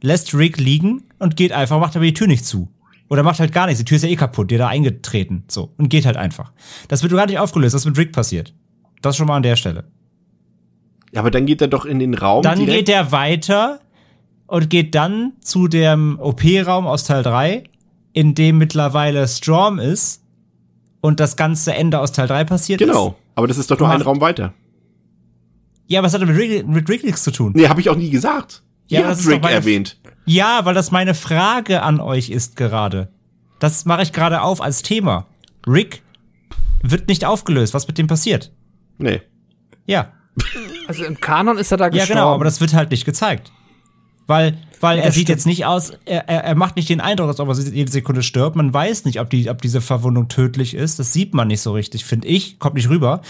lässt 0.00 0.34
Rick 0.34 0.58
liegen 0.58 1.04
und 1.18 1.36
geht 1.36 1.52
einfach, 1.52 1.78
macht 1.78 1.94
aber 1.96 2.04
die 2.04 2.14
Tür 2.14 2.26
nicht 2.26 2.44
zu. 2.44 2.68
Oder 3.08 3.22
macht 3.22 3.40
halt 3.40 3.52
gar 3.52 3.66
nichts. 3.66 3.78
Die 3.78 3.84
Tür 3.84 3.96
ist 3.96 4.02
ja 4.02 4.08
eh 4.08 4.16
kaputt, 4.16 4.50
die 4.50 4.54
hat 4.54 4.62
da 4.62 4.68
eingetreten. 4.68 5.44
So. 5.48 5.70
Und 5.76 5.88
geht 5.88 6.06
halt 6.06 6.16
einfach. 6.16 6.52
Das 6.88 7.02
wird 7.02 7.12
gar 7.12 7.26
nicht 7.26 7.38
aufgelöst, 7.38 7.74
was 7.74 7.84
mit 7.84 7.98
Rick 7.98 8.12
passiert. 8.12 8.54
Das 9.02 9.16
schon 9.16 9.26
mal 9.26 9.36
an 9.36 9.42
der 9.42 9.56
Stelle. 9.56 9.84
Ja, 11.12 11.20
aber 11.20 11.30
dann 11.30 11.44
geht 11.44 11.60
er 11.60 11.68
doch 11.68 11.84
in 11.84 11.98
den 11.98 12.14
Raum. 12.14 12.42
Dann 12.42 12.58
direkt. 12.58 12.86
geht 12.86 12.88
er 12.88 13.12
weiter 13.12 13.80
und 14.46 14.70
geht 14.70 14.94
dann 14.94 15.32
zu 15.40 15.68
dem 15.68 16.18
OP-Raum 16.18 16.86
aus 16.86 17.04
Teil 17.04 17.22
3, 17.22 17.64
in 18.12 18.34
dem 18.34 18.58
mittlerweile 18.58 19.28
Storm 19.28 19.78
ist 19.78 20.22
und 21.00 21.20
das 21.20 21.36
ganze 21.36 21.74
Ende 21.74 22.00
aus 22.00 22.12
Teil 22.12 22.28
3 22.28 22.44
passiert 22.44 22.80
ist. 22.80 22.86
Genau. 22.86 23.16
Aber 23.34 23.46
das 23.46 23.58
ist 23.58 23.70
doch 23.70 23.78
nur 23.78 23.90
ein 23.90 24.00
Raum 24.00 24.20
weiter. 24.20 24.54
Ja, 25.86 26.00
aber 26.00 26.08
es 26.08 26.14
hat 26.14 26.20
mit 26.22 26.36
Rick, 26.36 26.66
mit 26.66 26.88
Rick 26.88 27.04
nichts 27.04 27.22
zu 27.24 27.30
tun. 27.30 27.52
Nee, 27.54 27.68
habe 27.68 27.80
ich 27.80 27.90
auch 27.90 27.96
nie 27.96 28.08
gesagt. 28.08 28.62
Ja, 28.88 29.02
das 29.02 29.22
doch 29.22 29.30
Rick 29.30 29.44
erwähnt. 29.44 29.98
Ja, 30.24 30.64
weil 30.64 30.74
das 30.74 30.90
meine 30.90 31.14
Frage 31.14 31.82
an 31.82 32.00
euch 32.00 32.30
ist 32.30 32.56
gerade. 32.56 33.08
Das 33.58 33.84
mache 33.84 34.02
ich 34.02 34.12
gerade 34.12 34.42
auf 34.42 34.60
als 34.60 34.82
Thema. 34.82 35.26
Rick 35.66 36.02
wird 36.82 37.08
nicht 37.08 37.24
aufgelöst. 37.24 37.74
Was 37.74 37.86
mit 37.86 37.98
dem 37.98 38.06
passiert? 38.06 38.52
Nee. 38.98 39.22
Ja. 39.86 40.12
Also 40.88 41.04
im 41.04 41.20
Kanon 41.20 41.58
ist 41.58 41.70
er 41.70 41.76
da 41.76 41.84
Ja, 41.84 41.90
gestorben. 41.90 42.12
genau, 42.14 42.34
aber 42.34 42.44
das 42.44 42.60
wird 42.60 42.74
halt 42.74 42.90
nicht 42.90 43.04
gezeigt. 43.04 43.52
Weil, 44.26 44.56
weil 44.80 44.98
Ja, 44.98 45.04
er 45.04 45.12
sieht 45.12 45.22
stimmt. 45.22 45.28
jetzt 45.36 45.46
nicht 45.46 45.66
aus, 45.66 45.92
er, 46.04 46.28
er, 46.28 46.44
er 46.44 46.54
macht 46.54 46.76
nicht 46.76 46.88
den 46.88 47.00
Eindruck, 47.00 47.28
als 47.28 47.40
ob 47.40 47.48
er 47.48 47.54
jede 47.54 47.90
Sekunde 47.90 48.22
stirbt. 48.22 48.56
Man 48.56 48.72
weiß 48.72 49.04
nicht, 49.04 49.20
ob, 49.20 49.30
die, 49.30 49.50
ob 49.50 49.60
diese 49.60 49.80
Verwundung 49.80 50.28
tödlich 50.28 50.74
ist. 50.74 50.98
Das 50.98 51.12
sieht 51.12 51.34
man 51.34 51.48
nicht 51.48 51.60
so 51.60 51.72
richtig, 51.72 52.04
finde 52.04 52.28
ich. 52.28 52.58
Kommt 52.58 52.74
nicht 52.74 52.88
rüber. 52.88 53.20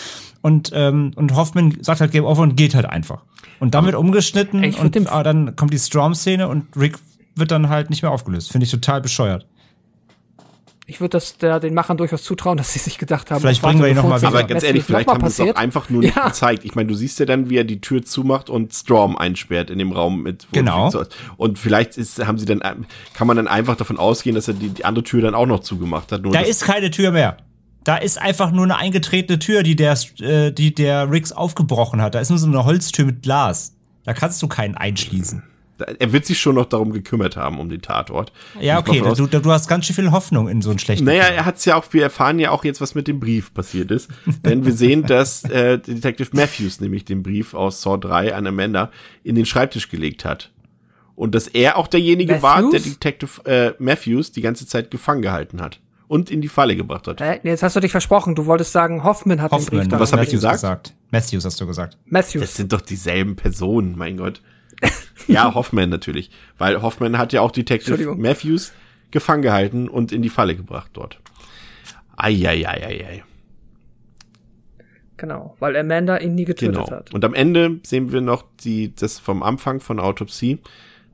Und, 0.41 0.71
ähm, 0.75 1.13
und 1.17 1.35
Hoffman 1.35 1.79
sagt 1.81 2.01
halt 2.01 2.13
Game 2.13 2.25
Over 2.25 2.43
und 2.43 2.57
geht 2.57 2.75
halt 2.75 2.87
einfach. 2.87 3.23
Und 3.61 3.75
damit 3.75 3.95
umgeschnitten 3.95 4.63
Ey, 4.65 4.75
und 4.75 5.13
ah, 5.13 5.23
dann 5.23 5.55
kommt 5.57 5.73
die 5.73 5.79
Storm-Szene 5.79 6.49
und 6.49 6.77
Rick 6.77 6.99
wird 7.37 7.51
dann 7.51 7.69
halt 7.69 7.91
nicht 7.91 8.03
mehr 8.03 8.11
aufgelöst. 8.11 8.51
Finde 8.51 8.65
ich 8.65 8.71
total 8.71 9.01
bescheuert. 9.01 9.47
Ich 10.87 11.01
würde 11.01 11.11
das 11.11 11.39
der, 11.39 11.61
den 11.61 11.75
Machern 11.75 11.97
durchaus 11.97 12.25
zutrauen, 12.25 12.57
dass 12.59 12.73
sie 12.73 12.81
sich 12.81 12.99
gedacht 12.99 13.31
haben. 13.31 13.41
Vielleicht 13.41 13.63
warte, 13.63 13.79
bringen 13.79 13.85
wir 13.85 13.91
ihn 13.91 13.97
noch 13.97 14.03
bevor 14.03 14.11
mal 14.11 14.15
uns 14.17 14.23
wieder. 14.23 14.29
Aber 14.31 14.43
das 14.43 14.49
ganz 14.49 14.63
ehrlich, 14.65 14.83
vielleicht 14.85 15.09
haben 15.09 15.29
sie 15.29 15.43
es 15.45 15.51
auch 15.55 15.57
einfach 15.57 15.89
nur 15.91 16.01
nicht 16.03 16.17
Ja. 16.17 16.27
gezeigt. 16.27 16.65
Ich 16.65 16.75
meine, 16.75 16.89
du 16.89 16.95
siehst 16.95 17.21
ja 17.21 17.27
dann, 17.27 17.49
wie 17.49 17.57
er 17.57 17.65
die 17.65 17.81
Tür 17.81 18.03
zumacht 18.05 18.51
und 18.51 18.75
Storm 18.75 19.17
einsperrt 19.17 19.71
in 19.71 19.79
dem 19.79 19.93
Raum 19.93 20.23
mit. 20.23 20.47
wo 20.51 20.59
Genau. 20.59 20.85
Rick 20.85 20.93
so 20.93 21.01
ist. 21.01 21.15
Und 21.37 21.59
vielleicht 21.59 21.97
ist, 21.97 22.27
haben 22.27 22.37
sie 22.39 22.47
dann, 22.47 22.61
kann 23.15 23.27
man 23.29 23.37
dann 23.37 23.47
einfach 23.47 23.77
davon 23.77 23.97
ausgehen, 23.97 24.35
dass 24.35 24.49
er 24.49 24.55
die, 24.55 24.71
die 24.71 24.85
andere 24.85 25.05
Tür 25.05 25.23
dann 25.23 25.35
auch 25.37 25.47
noch 25.47 25.61
zugemacht 25.61 26.11
hat. 26.11 26.23
Nur 26.23 26.33
Da 26.33 26.41
ist 26.41 26.65
keine 26.65 26.91
Tür 26.91 27.13
mehr. 27.13 27.37
Da 27.85 27.97
ist 27.97 28.21
einfach 28.21 28.51
nur 28.51 28.65
eine 28.65 28.77
eingetretene 28.77 29.39
Tür, 29.39 29.63
die 29.63 29.77
der, 29.77 29.97
äh, 30.21 30.51
die 30.53 30.75
der 30.75 31.11
Riggs 31.11 31.33
aufgebrochen 31.33 32.01
hat. 32.03 32.15
Da 32.17 32.21
ist 32.21 32.31
nur 32.31 32.39
so 32.39 32.47
eine 32.47 32.65
Holztür 32.65 33.05
mit 33.05 33.23
Glas. 33.23 33.75
Da 34.05 34.15
kannst 34.15 34.43
du 34.43 34.49
keinen 34.49 34.77
einschließen. 34.77 35.45
Er 35.83 36.13
wird 36.13 36.27
sich 36.27 36.41
schon 36.41 36.55
noch 36.55 36.67
darum 36.67 36.93
gekümmert 36.93 37.37
haben, 37.37 37.59
um 37.59 37.69
den 37.69 37.83
Tatort. 37.83 38.33
Ja, 38.61 38.79
okay, 38.79 39.01
du, 39.01 39.27
du 39.27 39.51
hast 39.51 39.69
ganz 39.69 39.87
schön 39.87 39.97
viel 39.97 40.11
Hoffnung 40.11 40.49
in 40.49 40.63
so 40.63 40.71
einen 40.71 40.79
schlechten 40.79 41.05
Naja, 41.05 41.25
Film. 41.25 41.37
er 41.39 41.45
hat's 41.47 41.65
ja 41.65 41.77
auch, 41.77 41.85
wir 41.91 42.03
erfahren 42.03 42.39
ja 42.39 42.51
auch 42.51 42.65
jetzt, 42.65 42.81
was 42.81 42.95
mit 42.95 43.09
dem 43.09 43.21
Brief 43.21 43.53
passiert 43.55 43.91
ist. 43.91 44.09
Denn 44.45 44.65
wir 44.65 44.73
sehen, 44.73 45.05
dass 45.05 45.45
äh, 45.45 45.79
Detective 45.79 46.31
Matthews 46.33 46.81
nämlich 46.81 47.05
den 47.05 47.23
Brief 47.23 47.55
aus 47.55 47.83
Saw 47.83 47.99
3 47.99 48.35
an 48.35 48.47
Amanda 48.47 48.91
in 49.25 49.35
den 49.35 49.47
Schreibtisch 49.47 49.89
gelegt 49.89 50.25
hat. 50.25 50.51
Und 51.15 51.35
dass 51.35 51.47
er 51.47 51.77
auch 51.77 51.87
derjenige 51.89 52.43
war, 52.43 52.57
der 52.57 52.65
Matthews? 52.65 52.83
Detective 52.99 53.45
äh, 53.45 53.75
Matthews 53.79 54.33
die 54.33 54.41
ganze 54.41 54.67
Zeit 54.67 54.91
gefangen 54.91 55.23
gehalten 55.23 55.61
hat. 55.61 55.79
Und 56.09 56.31
in 56.31 56.43
die 56.43 56.49
Falle 56.49 56.77
gebracht 56.77 57.07
hat. 57.09 57.21
Nee, 57.21 57.39
Jetzt 57.43 57.63
hast 57.63 57.75
du 57.75 57.81
dich 57.81 57.91
versprochen. 57.91 58.35
Du 58.35 58.45
wolltest 58.45 58.73
sagen, 58.73 59.03
Hoffman 59.03 59.41
hat 59.41 59.51
den 59.51 59.57
Hoffman, 59.59 59.81
Brief 59.81 59.89
da. 59.89 59.99
was 60.01 60.13
hab 60.13 60.21
ich 60.21 60.27
Matthews 60.33 60.53
gesagt? 60.53 60.95
Matthews 61.11 61.45
hast 61.47 61.59
du 61.61 61.67
gesagt. 61.67 61.97
Matthews. 62.05 62.43
Das 62.43 62.55
sind 62.55 62.73
doch 62.73 62.83
dieselben 62.83 63.35
Personen, 63.37 63.97
mein 63.97 64.19
Gott. 64.19 64.43
Ja, 65.29 65.55
Hoffman 65.55 65.89
natürlich. 65.91 66.31
Weil 66.59 66.83
Hoffman 66.83 67.19
hat 67.19 67.33
ja 67.33 67.41
auch 67.41 67.51
Detective. 67.51 68.15
Matthews 68.17 68.73
gefangen 69.11 69.43
gehalten 69.43 69.89
und 69.89 70.11
in 70.13 70.23
die 70.23 70.29
Falle 70.31 70.57
gebracht 70.57 70.91
dort. 70.95 71.21
Eieieiei. 72.17 73.25
Genau, 75.17 75.57
weil 75.61 75.77
Amanda 75.77 76.17
ihn 76.19 76.35
nie 76.35 76.45
getötet 76.45 76.75
Genau. 76.75 76.91
hat. 76.91 77.15
Und 77.15 77.25
am 77.25 77.35
Ende 77.35 77.79
sehen 77.85 78.11
wir 78.13 78.21
noch 78.21 78.45
die, 78.65 78.95
das 78.95 79.19
vom 79.21 79.43
Anfang 79.43 79.81
von 79.81 80.01
Autopsie, 80.01 80.59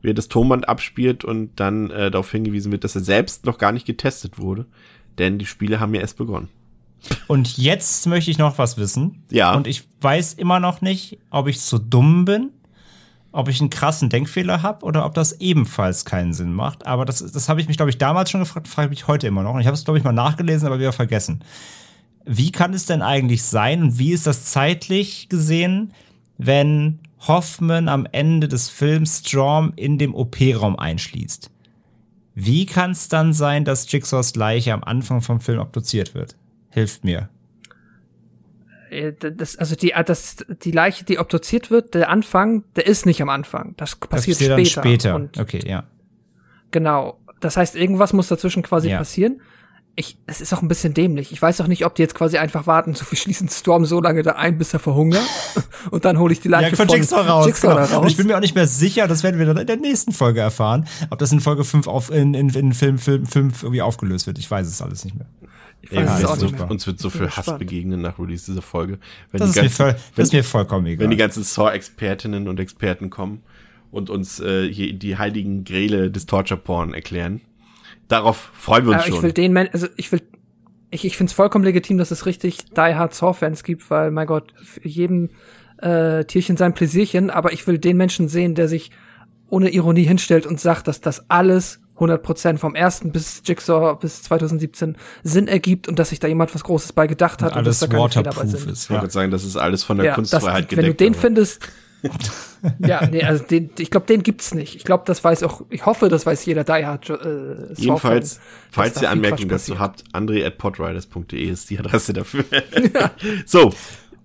wie 0.01 0.11
er 0.11 0.15
das 0.15 0.29
Tonband 0.29 0.69
abspielt 0.69 1.25
und 1.25 1.51
dann 1.61 1.91
äh, 1.91 2.11
darauf 2.11 2.31
hingewiesen 2.31 2.73
wird, 2.73 2.85
dass 2.85 2.95
er 2.95 3.03
selbst 3.03 3.45
noch 3.45 3.59
gar 3.59 3.73
nicht 3.73 3.87
getestet 3.87 4.39
wurde. 4.39 4.65
Denn 5.19 5.39
die 5.39 5.47
Spiele 5.47 5.81
haben 5.81 5.95
ja 5.95 6.01
erst 6.01 6.17
begonnen. 6.17 6.49
Und 7.27 7.59
jetzt 7.59 8.07
möchte 8.07 8.31
ich 8.31 8.39
noch 8.39 8.57
was 8.59 8.79
wissen. 8.79 9.25
Ja. 9.31 9.55
Und 9.55 9.67
ich 9.67 9.85
weiß 10.01 10.35
immer 10.35 10.59
noch 10.61 10.81
nicht, 10.81 11.19
ob 11.31 11.49
ich 11.49 11.61
zu 11.61 11.79
dumm 11.79 12.25
bin, 12.25 12.51
ob 13.39 13.49
ich 13.49 13.61
einen 13.61 13.71
krassen 13.71 14.09
Denkfehler 14.09 14.63
habe 14.63 14.85
oder 14.85 15.07
ob 15.07 15.15
das 15.15 15.41
ebenfalls 15.41 16.05
keinen 16.05 16.33
Sinn 16.33 16.53
macht. 16.53 16.89
Aber 16.89 17.05
das, 17.05 17.19
das 17.19 17.49
habe 17.49 17.61
ich 17.61 17.69
mich, 17.69 17.77
glaube 17.77 17.91
ich, 17.91 17.97
damals 17.97 18.31
schon 18.31 18.41
gefragt, 18.41 18.67
frage 18.67 18.87
ich 18.87 18.91
mich 18.91 19.07
heute 19.07 19.29
immer 19.29 19.45
noch. 19.45 19.55
Und 19.55 19.61
ich 19.61 19.69
habe 19.69 19.77
es, 19.77 19.85
glaube 19.85 19.97
ich, 19.97 20.03
mal 20.03 20.11
nachgelesen, 20.11 20.67
aber 20.67 20.81
wieder 20.81 20.93
vergessen. 20.93 21.45
Wie 22.25 22.51
kann 22.51 22.75
es 22.75 22.87
denn 22.87 23.01
eigentlich 23.01 23.45
sein 23.45 23.85
und 23.85 23.99
wie 23.99 24.11
ist 24.11 24.27
das 24.27 24.47
zeitlich 24.47 25.29
gesehen, 25.29 25.93
wenn 26.37 26.99
Hoffman 27.29 27.89
am 27.89 28.09
Ende 28.11 28.49
des 28.49 28.71
Films 28.71 29.23
Storm 29.25 29.73
in 29.77 29.99
dem 29.99 30.17
OP-Raum 30.17 30.77
einschließt? 30.77 31.53
Wie 32.35 32.67
kann 32.67 32.91
es 32.91 33.07
dann 33.07 33.33
sein, 33.33 33.65
dass 33.65 33.91
Jigsaws 33.91 34.35
Leiche 34.35 34.75
am 34.75 34.83
Anfang 34.83 35.21
vom 35.21 35.39
Film 35.39 35.61
obduziert 35.61 36.15
wird? 36.15 36.35
Hilft 36.71 37.05
mir. 37.05 37.29
Äh, 38.91 39.13
Das, 39.13 39.57
also 39.57 39.77
die, 39.77 39.93
äh, 39.93 40.05
das, 40.05 40.37
die 40.63 40.71
Leiche, 40.71 41.05
die 41.05 41.19
obduziert 41.19 41.71
wird, 41.71 41.95
der 41.95 42.09
Anfang, 42.11 42.65
der 42.77 42.87
ist 42.87 43.07
nicht 43.07 43.21
am 43.23 43.29
Anfang. 43.29 43.75
Das 43.77 43.97
passiert 43.97 44.41
das 44.41 44.49
passiert 44.49 44.71
später. 44.71 45.13
dann 45.13 45.29
später. 45.33 45.43
Okay, 45.43 45.61
ja. 45.69 45.85
Genau. 46.71 47.19
Das 47.41 47.57
heißt, 47.57 47.77
irgendwas 47.77 48.13
muss 48.13 48.29
dazwischen 48.29 48.63
quasi 48.63 48.91
Ja. 48.91 48.99
passieren. 48.99 49.41
Ich, 49.95 50.17
es 50.27 50.41
ist 50.41 50.53
auch 50.53 50.63
ein 50.63 50.69
bisschen 50.69 50.95
dämlich. 50.95 51.33
Ich 51.33 51.43
weiß 51.43 51.61
auch 51.61 51.67
nicht, 51.67 51.85
ob 51.85 51.97
die 51.97 52.03
jetzt 52.03 52.15
quasi 52.15 52.39
einfach 52.39 52.69
warten, 52.69 52.95
so 52.95 53.05
wir 53.11 53.19
schließen 53.19 53.49
Storm 53.49 53.85
so 53.85 54.01
lange 54.01 54.23
da 54.23 54.33
ein, 54.33 54.57
bis 54.57 54.73
er 54.73 54.79
verhungert. 54.79 55.25
und 55.91 56.05
dann 56.05 56.21
hole 56.21 56.33
ich 56.33 56.41
die 56.41 56.47
Leiche 56.47 56.71
Ja, 56.71 56.77
von 56.77 56.87
Jigsaw 56.89 57.23
raus. 57.29 57.47
Jigsaw 57.47 57.75
genau. 57.75 57.81
raus. 57.87 58.03
Und 58.03 58.07
ich 58.09 58.17
bin 58.17 58.29
mir 58.29 58.37
auch 58.37 58.41
nicht 58.41 58.55
mehr 58.55 58.69
sicher, 58.69 59.09
das 59.09 59.25
werden 59.25 59.41
wir 59.41 59.47
dann 59.47 59.57
in 59.57 59.67
der 59.67 59.77
nächsten 59.77 60.13
Folge 60.13 60.39
erfahren, 60.41 60.87
ob 61.11 61.19
das 61.19 61.33
in 61.33 61.41
Folge 61.41 61.65
5 61.65 61.89
auf, 61.89 62.11
in, 62.13 62.35
in, 62.35 62.49
in 62.51 62.75
Film, 62.75 62.99
Film 62.99 63.27
5 63.27 63.65
irgendwie 63.65 63.83
aufgelöst 63.83 64.29
wird. 64.29 64.39
Ich 64.39 64.49
weiß 64.49 64.69
es 64.69 64.81
alles 64.81 65.05
nicht 65.05 65.17
mehr. 65.17 65.27
Ich 65.91 65.97
Ey, 65.99 66.07
weiß 66.07 66.23
es 66.23 66.43
uns, 66.43 66.61
auch 66.61 66.71
uns 66.71 66.87
wird 66.87 66.99
so 66.99 67.09
viel 67.11 67.27
Hass 67.29 67.37
gespannt. 67.37 67.59
begegnen 67.61 68.01
nach 68.03 68.19
Release 68.19 68.45
dieser 68.47 68.63
Folge. 68.63 68.99
Wenn 69.31 69.39
Das 69.41 69.51
die 69.51 69.51
ist, 69.51 69.57
mir 69.57 69.63
ganzen- 69.63 69.77
voll, 69.77 69.87
wenn- 69.93 69.97
das 70.17 70.27
ist 70.29 70.33
mir 70.35 70.45
vollkommen 70.45 70.87
egal. 70.87 71.05
wenn 71.05 71.11
die 71.11 71.17
ganzen 71.17 71.43
Saw-Expertinnen 71.45 72.47
und 72.49 72.61
Experten 72.61 73.09
kommen 73.11 73.43
und 73.91 74.11
uns 74.11 74.39
äh, 74.41 74.71
hier 74.73 74.93
die 74.93 75.17
heiligen 75.17 75.65
Grele 75.65 76.11
des 76.11 76.27
Torture-Porn 76.27 76.93
erklären. 76.95 77.41
Darauf 78.09 78.51
freuen 78.55 78.85
wir 78.85 78.93
uns 78.93 78.99
Aber 79.01 79.09
ich 79.09 79.15
schon. 79.15 79.23
will 79.23 79.33
den, 79.33 79.53
Men 79.53 79.69
also 79.73 79.87
ich 79.97 80.11
will, 80.13 80.23
ich, 80.91 81.05
ich 81.05 81.17
finde 81.17 81.31
es 81.31 81.35
vollkommen 81.35 81.65
legitim, 81.65 81.99
dass 81.99 82.11
es 82.11 82.27
richtig 82.27 82.65
Die 82.67 82.81
Hard 82.81 83.15
Saw-Fans 83.15 83.65
gibt, 83.65 83.91
weil, 83.91 84.11
mein 84.11 84.27
Gott, 84.27 84.53
für 84.63 84.87
jedem 84.89 85.31
äh, 85.79 86.25
Tierchen 86.25 86.57
sein 86.57 86.75
Pläsierchen, 86.75 87.31
aber 87.31 87.53
ich 87.53 87.67
will 87.67 87.79
den 87.79 87.97
Menschen 87.97 88.29
sehen, 88.29 88.55
der 88.55 88.67
sich 88.69 88.91
ohne 89.49 89.71
Ironie 89.71 90.03
hinstellt 90.05 90.45
und 90.47 90.61
sagt, 90.61 90.89
dass 90.89 91.01
das 91.01 91.31
alles 91.31 91.81
100% 91.99 92.59
vom 92.59 92.75
ersten 92.75 93.13
bis 93.13 93.43
Jigsaw 93.45 93.97
bis 94.01 94.23
2017 94.25 94.97
Sinn 95.23 95.49
ergibt 95.49 95.89
und 95.89 95.99
dass 95.99 96.11
sich 96.11 96.21
da 96.21 96.29
jemand 96.29 96.55
was 96.55 96.65
Großes 96.65 96.93
bei 96.93 97.07
gedacht 97.07 97.43
hat 97.43 97.53
Und 97.53 97.59
und 97.59 97.67
dass 97.67 97.83
alles 97.83 97.91
da 97.91 97.97
keine 97.99 98.09
Fehler 98.11 98.23
bei 98.25 98.37
waterproof 98.37 98.61
sind. 98.61 98.71
ist. 98.73 98.85
ich 98.85 98.91
Ja. 98.91 98.99
gerade 99.01 99.13
sagen, 99.13 99.31
das 99.31 99.45
ist 99.45 99.57
alles 99.57 99.83
von 99.85 99.97
der 99.99 100.07
Ja, 100.07 100.15
Kunstfreiheit 100.15 100.71
das, 100.71 100.77
wenn 100.77 100.85
du 100.87 100.91
gedeckt. 100.93 101.01
den 101.01 101.13
aber- 101.15 101.21
findest, 101.21 101.61
ja, 102.79 103.07
nee, 103.11 103.23
also 103.25 103.43
den, 103.43 103.71
ich 103.79 103.91
glaube, 103.91 104.07
den 104.07 104.23
gibt's 104.23 104.55
nicht. 104.55 104.77
Ich 104.77 104.85
glaube, 104.85 105.03
das 105.07 105.23
weiß 105.25 105.43
auch, 105.43 105.63
ich 105.69 105.85
hoffe, 105.85 106.09
das 106.09 106.27
weiß 106.27 106.45
jeder 106.47 106.63
Die 106.65 106.85
Hard. 106.87 107.11
Äh, 107.11 107.75
Jedenfalls, 107.77 108.37
dass 108.37 108.41
falls 108.71 108.95
da 108.95 109.03
ihr 109.03 109.11
Anmerkungen 109.11 109.49
dazu 109.49 109.79
habt, 109.81 110.05
andre 110.13 110.45
at 110.47 110.59
podriders.de 110.59 111.43
ist 111.43 111.71
die 111.71 111.79
Adresse 111.81 112.13
dafür. 112.13 112.45
so, 113.47 113.73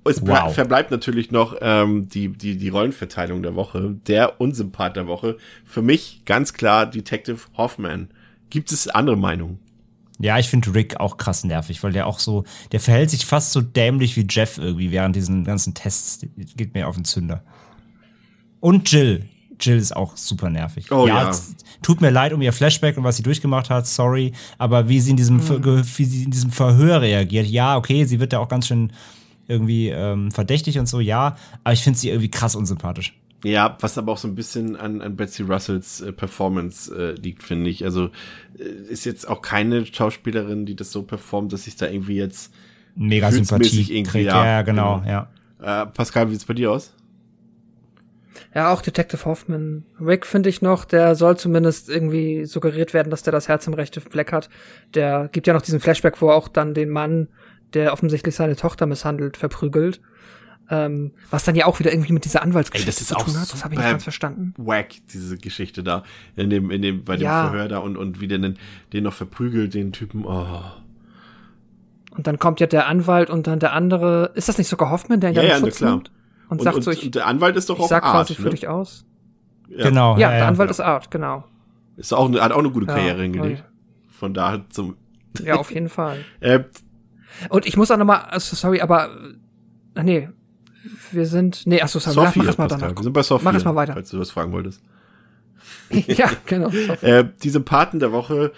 es 0.05 0.21
Wow. 0.25 0.53
verbleibt 0.53 0.91
natürlich 0.91 1.31
noch 1.31 1.55
ähm, 1.61 2.09
die, 2.09 2.29
die, 2.29 2.57
die 2.57 2.69
Rollenverteilung 2.69 3.41
der 3.43 3.55
Woche, 3.55 3.95
der 4.07 4.41
Unsympath 4.41 4.95
der 4.95 5.07
Woche. 5.07 5.37
Für 5.65 5.81
mich 5.81 6.23
ganz 6.25 6.53
klar 6.53 6.85
Detective 6.85 7.37
Hoffman. 7.57 8.09
Gibt 8.49 8.71
es 8.71 8.87
andere 8.87 9.15
Meinungen? 9.17 9.59
Ja, 10.19 10.37
ich 10.37 10.47
finde 10.47 10.73
Rick 10.75 10.99
auch 10.99 11.17
krass 11.17 11.43
nervig, 11.43 11.81
weil 11.83 11.91
der 11.91 12.05
auch 12.07 12.19
so, 12.19 12.43
der 12.71 12.79
verhält 12.79 13.09
sich 13.09 13.25
fast 13.25 13.51
so 13.51 13.61
dämlich 13.61 14.15
wie 14.15 14.25
Jeff 14.29 14.57
irgendwie 14.57 14.91
während 14.91 15.15
diesen 15.15 15.43
ganzen 15.43 15.73
Tests. 15.73 16.19
Geht 16.55 16.73
mir 16.75 16.87
auf 16.87 16.95
den 16.95 17.03
Zünder. 17.05 17.43
Und 18.59 18.89
Jill. 18.91 19.25
Jill 19.59 19.77
ist 19.77 19.95
auch 19.95 20.17
super 20.17 20.49
nervig. 20.49 20.91
Oh 20.91 21.07
ja. 21.07 21.29
es 21.29 21.55
tut 21.81 22.01
mir 22.01 22.09
leid 22.09 22.33
um 22.33 22.41
ihr 22.41 22.53
Flashback 22.53 22.97
und 22.97 23.03
was 23.03 23.17
sie 23.17 23.23
durchgemacht 23.23 23.69
hat, 23.69 23.87
sorry. 23.87 24.33
Aber 24.57 24.89
wie 24.89 24.99
sie 24.99 25.11
in 25.11 25.17
diesem, 25.17 25.39
ge- 25.61 25.83
wie 25.95 26.05
sie 26.05 26.23
in 26.23 26.31
diesem 26.31 26.51
Verhör 26.51 27.01
reagiert, 27.01 27.47
ja, 27.47 27.77
okay, 27.77 28.05
sie 28.05 28.19
wird 28.19 28.33
da 28.33 28.39
auch 28.39 28.49
ganz 28.49 28.67
schön 28.67 28.91
irgendwie 29.53 29.89
ähm, 29.89 30.31
verdächtig 30.31 30.79
und 30.79 30.87
so, 30.87 30.99
ja. 30.99 31.35
Aber 31.63 31.73
ich 31.73 31.83
finde 31.83 31.99
sie 31.99 32.09
irgendwie 32.09 32.31
krass 32.31 32.55
unsympathisch. 32.55 33.13
Ja, 33.43 33.77
was 33.81 33.97
aber 33.97 34.13
auch 34.13 34.17
so 34.17 34.27
ein 34.27 34.35
bisschen 34.35 34.75
an, 34.77 35.01
an 35.01 35.15
Betsy 35.17 35.43
Russells 35.43 36.01
äh, 36.01 36.13
Performance 36.13 36.93
äh, 36.95 37.11
liegt, 37.19 37.43
finde 37.43 37.69
ich. 37.69 37.83
Also 37.83 38.09
äh, 38.57 38.63
ist 38.89 39.05
jetzt 39.05 39.27
auch 39.27 39.41
keine 39.41 39.85
Schauspielerin, 39.85 40.65
die 40.65 40.75
das 40.75 40.91
so 40.91 41.03
performt, 41.03 41.51
dass 41.51 41.67
ich 41.67 41.75
da 41.75 41.87
irgendwie 41.87 42.15
jetzt 42.15 42.53
mega 42.95 43.31
Sympathie 43.31 44.03
trägt. 44.03 44.27
Ja, 44.27 44.45
ja, 44.45 44.61
genau, 44.61 45.03
ja. 45.05 45.29
Äh, 45.61 45.87
Pascal, 45.87 46.27
wie 46.27 46.33
sieht's 46.33 46.45
bei 46.45 46.53
dir 46.53 46.71
aus? 46.71 46.93
Ja, 48.55 48.71
auch 48.71 48.81
Detective 48.81 49.25
Hoffman. 49.25 49.83
Rick 49.99 50.25
finde 50.25 50.49
ich 50.49 50.61
noch, 50.61 50.85
der 50.85 51.15
soll 51.15 51.37
zumindest 51.37 51.89
irgendwie 51.89 52.45
suggeriert 52.45 52.93
werden, 52.93 53.09
dass 53.09 53.23
der 53.23 53.33
das 53.33 53.47
Herz 53.47 53.65
im 53.67 53.73
rechten 53.73 54.01
Fleck 54.01 54.31
hat. 54.31 54.49
Der 54.93 55.27
gibt 55.31 55.47
ja 55.47 55.53
noch 55.53 55.61
diesen 55.61 55.79
Flashback, 55.79 56.21
wo 56.21 56.29
er 56.29 56.35
auch 56.35 56.47
dann 56.47 56.73
den 56.73 56.89
Mann, 56.89 57.29
der 57.73 57.93
offensichtlich 57.93 58.35
seine 58.35 58.55
Tochter 58.55 58.85
misshandelt, 58.85 59.37
verprügelt. 59.37 60.01
Ähm, 60.69 61.11
was 61.29 61.43
dann 61.43 61.55
ja 61.55 61.65
auch 61.65 61.79
wieder 61.79 61.91
irgendwie 61.91 62.13
mit 62.13 62.23
dieser 62.23 62.41
Anwaltsgeschichte 62.41 62.89
Ey, 62.89 62.93
das 62.93 63.01
ist 63.01 63.07
zu 63.09 63.15
tun 63.15 63.39
hat. 63.39 63.51
Das 63.51 63.65
habe 63.65 63.73
ich 63.73 63.79
nicht 63.79 63.89
ganz 63.89 64.03
verstanden. 64.03 64.53
Wack, 64.57 64.93
diese 65.13 65.37
Geschichte 65.37 65.83
da. 65.83 66.03
In 66.37 66.49
dem, 66.49 66.71
in 66.71 66.81
dem, 66.81 67.03
bei 67.03 67.17
dem 67.17 67.23
Ja. 67.25 67.49
Verhör 67.49 67.67
da 67.67 67.79
und, 67.79 67.97
und 67.97 68.21
wie 68.21 68.29
der 68.29 68.37
den, 68.37 68.57
den 68.93 69.03
noch 69.03 69.13
verprügelt, 69.13 69.73
den 69.73 69.91
Typen. 69.91 70.25
Oh. 70.25 70.61
Und 72.11 72.27
dann 72.27 72.39
kommt 72.39 72.59
ja 72.61 72.67
der 72.67 72.87
Anwalt 72.87 73.29
und 73.29 73.47
dann 73.47 73.59
der 73.59 73.73
andere. 73.73 74.31
Ist 74.35 74.47
das 74.47 74.57
nicht 74.57 74.69
sogar 74.69 74.89
Hoffman, 74.89 75.19
der 75.19 75.31
ihn 75.31 75.35
Ja, 75.35 75.43
ja, 75.43 75.57
Schutz 75.57 75.77
klar. 75.77 75.91
nimmt? 75.91 76.11
Und, 76.47 76.59
Und, 76.59 76.63
sagt 76.63 76.77
und, 76.77 76.81
so, 76.83 76.91
ich, 76.91 77.05
und 77.05 77.15
der 77.15 77.27
Anwalt 77.27 77.55
ist 77.57 77.69
doch 77.69 77.77
ich 77.77 77.83
auch 77.83 77.89
sag 77.89 78.03
Art, 78.03 78.27
quasi 78.27 78.33
ne? 78.33 78.39
für 78.39 78.49
dich 78.49 78.67
aus. 78.67 79.05
Ja. 79.67 79.89
Genau. 79.89 80.13
Ja, 80.13 80.19
ja, 80.19 80.29
der 80.29 80.39
ja. 80.39 80.47
Anwalt 80.47 80.69
ist 80.69 80.79
Art, 80.79 81.11
genau. 81.11 81.45
Ist 81.97 82.13
auch 82.13 82.31
hat 82.39 82.51
auch 82.51 82.59
eine 82.59 82.71
gute 82.71 82.87
Ja, 82.87 82.93
Karriere 82.93 83.21
hingelegt. 83.21 83.63
Von 84.09 84.33
da 84.33 84.63
zum. 84.69 84.95
Ja, 85.43 85.55
auf 85.55 85.71
jeden 85.71 85.89
Fall. 85.89 86.17
Äh, 86.39 86.63
Und 87.49 87.65
ich 87.65 87.77
muss 87.77 87.91
auch 87.91 87.97
noch 87.97 88.05
mal, 88.05 88.19
also 88.19 88.55
sorry, 88.55 88.81
aber 88.81 89.09
äh, 89.95 90.03
nee, 90.03 90.29
wir 91.11 91.25
sind, 91.25 91.65
nee, 91.65 91.81
ach 91.81 91.87
so, 91.87 91.99
sorry, 91.99 92.15
Saw 92.15 92.23
mach 92.25 92.33
4, 92.33 92.45
erst 92.45 92.57
mal 92.57 92.67
danach. 92.67 92.95
Wir 92.95 93.03
sind 93.03 93.13
bei 93.13 93.23
4, 93.23 93.39
Mach 93.41 93.53
erst 93.53 93.65
mal 93.65 93.75
weiter. 93.75 93.93
falls 93.93 94.09
du 94.09 94.19
was 94.19 94.31
fragen 94.31 94.51
wolltest. 94.51 94.81
ja, 96.07 96.29
genau. 96.45 96.69
Äh, 97.01 97.25
diese 97.41 97.61
Paten 97.61 97.99
der 97.99 98.11
Woche 98.11 98.51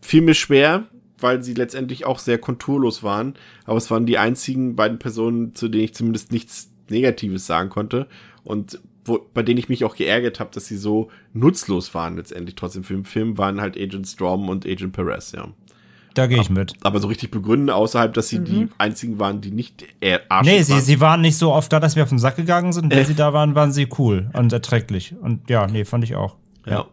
fiel 0.00 0.22
mir 0.22 0.34
schwer, 0.34 0.84
weil 1.18 1.42
sie 1.42 1.54
letztendlich 1.54 2.04
auch 2.04 2.18
sehr 2.18 2.38
konturlos 2.38 3.02
waren. 3.02 3.34
Aber 3.64 3.76
es 3.76 3.90
waren 3.90 4.06
die 4.06 4.18
einzigen 4.18 4.76
beiden 4.76 4.98
Personen, 4.98 5.54
zu 5.54 5.68
denen 5.68 5.84
ich 5.84 5.94
zumindest 5.94 6.32
nichts 6.32 6.70
Negatives 6.88 7.46
sagen 7.46 7.68
konnte. 7.68 8.08
Und 8.44 8.80
wo, 9.04 9.26
bei 9.34 9.42
denen 9.42 9.58
ich 9.58 9.68
mich 9.68 9.84
auch 9.84 9.96
geärgert 9.96 10.40
habe, 10.40 10.50
dass 10.52 10.66
sie 10.66 10.76
so 10.76 11.10
nutzlos 11.32 11.94
waren 11.94 12.16
letztendlich 12.16 12.54
trotzdem 12.54 12.84
für 12.84 12.94
den 12.94 13.04
Film, 13.04 13.38
waren 13.38 13.60
halt 13.60 13.76
Agent 13.76 14.06
Storm 14.06 14.48
und 14.48 14.66
Agent 14.66 14.92
Perez, 14.92 15.32
ja. 15.32 15.48
Da 16.14 16.26
gehe 16.26 16.40
ich 16.40 16.50
mit. 16.50 16.74
Aber 16.82 16.98
so 17.00 17.08
richtig 17.08 17.30
begründen, 17.30 17.70
außerhalb, 17.70 18.12
dass 18.14 18.28
sie 18.28 18.40
die 18.40 18.68
einzigen 18.78 19.18
waren, 19.18 19.40
die 19.40 19.50
nicht 19.50 19.84
äh, 20.00 20.18
arschig 20.28 20.52
Nee, 20.52 20.62
sie, 20.62 20.72
waren. 20.72 20.80
sie 20.82 21.00
waren 21.00 21.20
nicht 21.20 21.36
so 21.36 21.52
oft 21.52 21.72
da, 21.72 21.78
dass 21.80 21.94
wir 21.96 22.02
auf 22.02 22.08
den 22.08 22.18
Sack 22.18 22.36
gegangen 22.36 22.72
sind. 22.72 22.92
Wenn 22.92 23.04
sie 23.06 23.14
da 23.14 23.32
waren, 23.32 23.54
waren 23.54 23.70
sie 23.72 23.88
cool 23.98 24.30
und 24.32 24.52
erträglich. 24.52 25.14
Und 25.20 25.48
ja, 25.50 25.66
nee, 25.66 25.84
fand 25.84 26.04
ich 26.04 26.16
auch. 26.16 26.36
ja. 26.66 26.86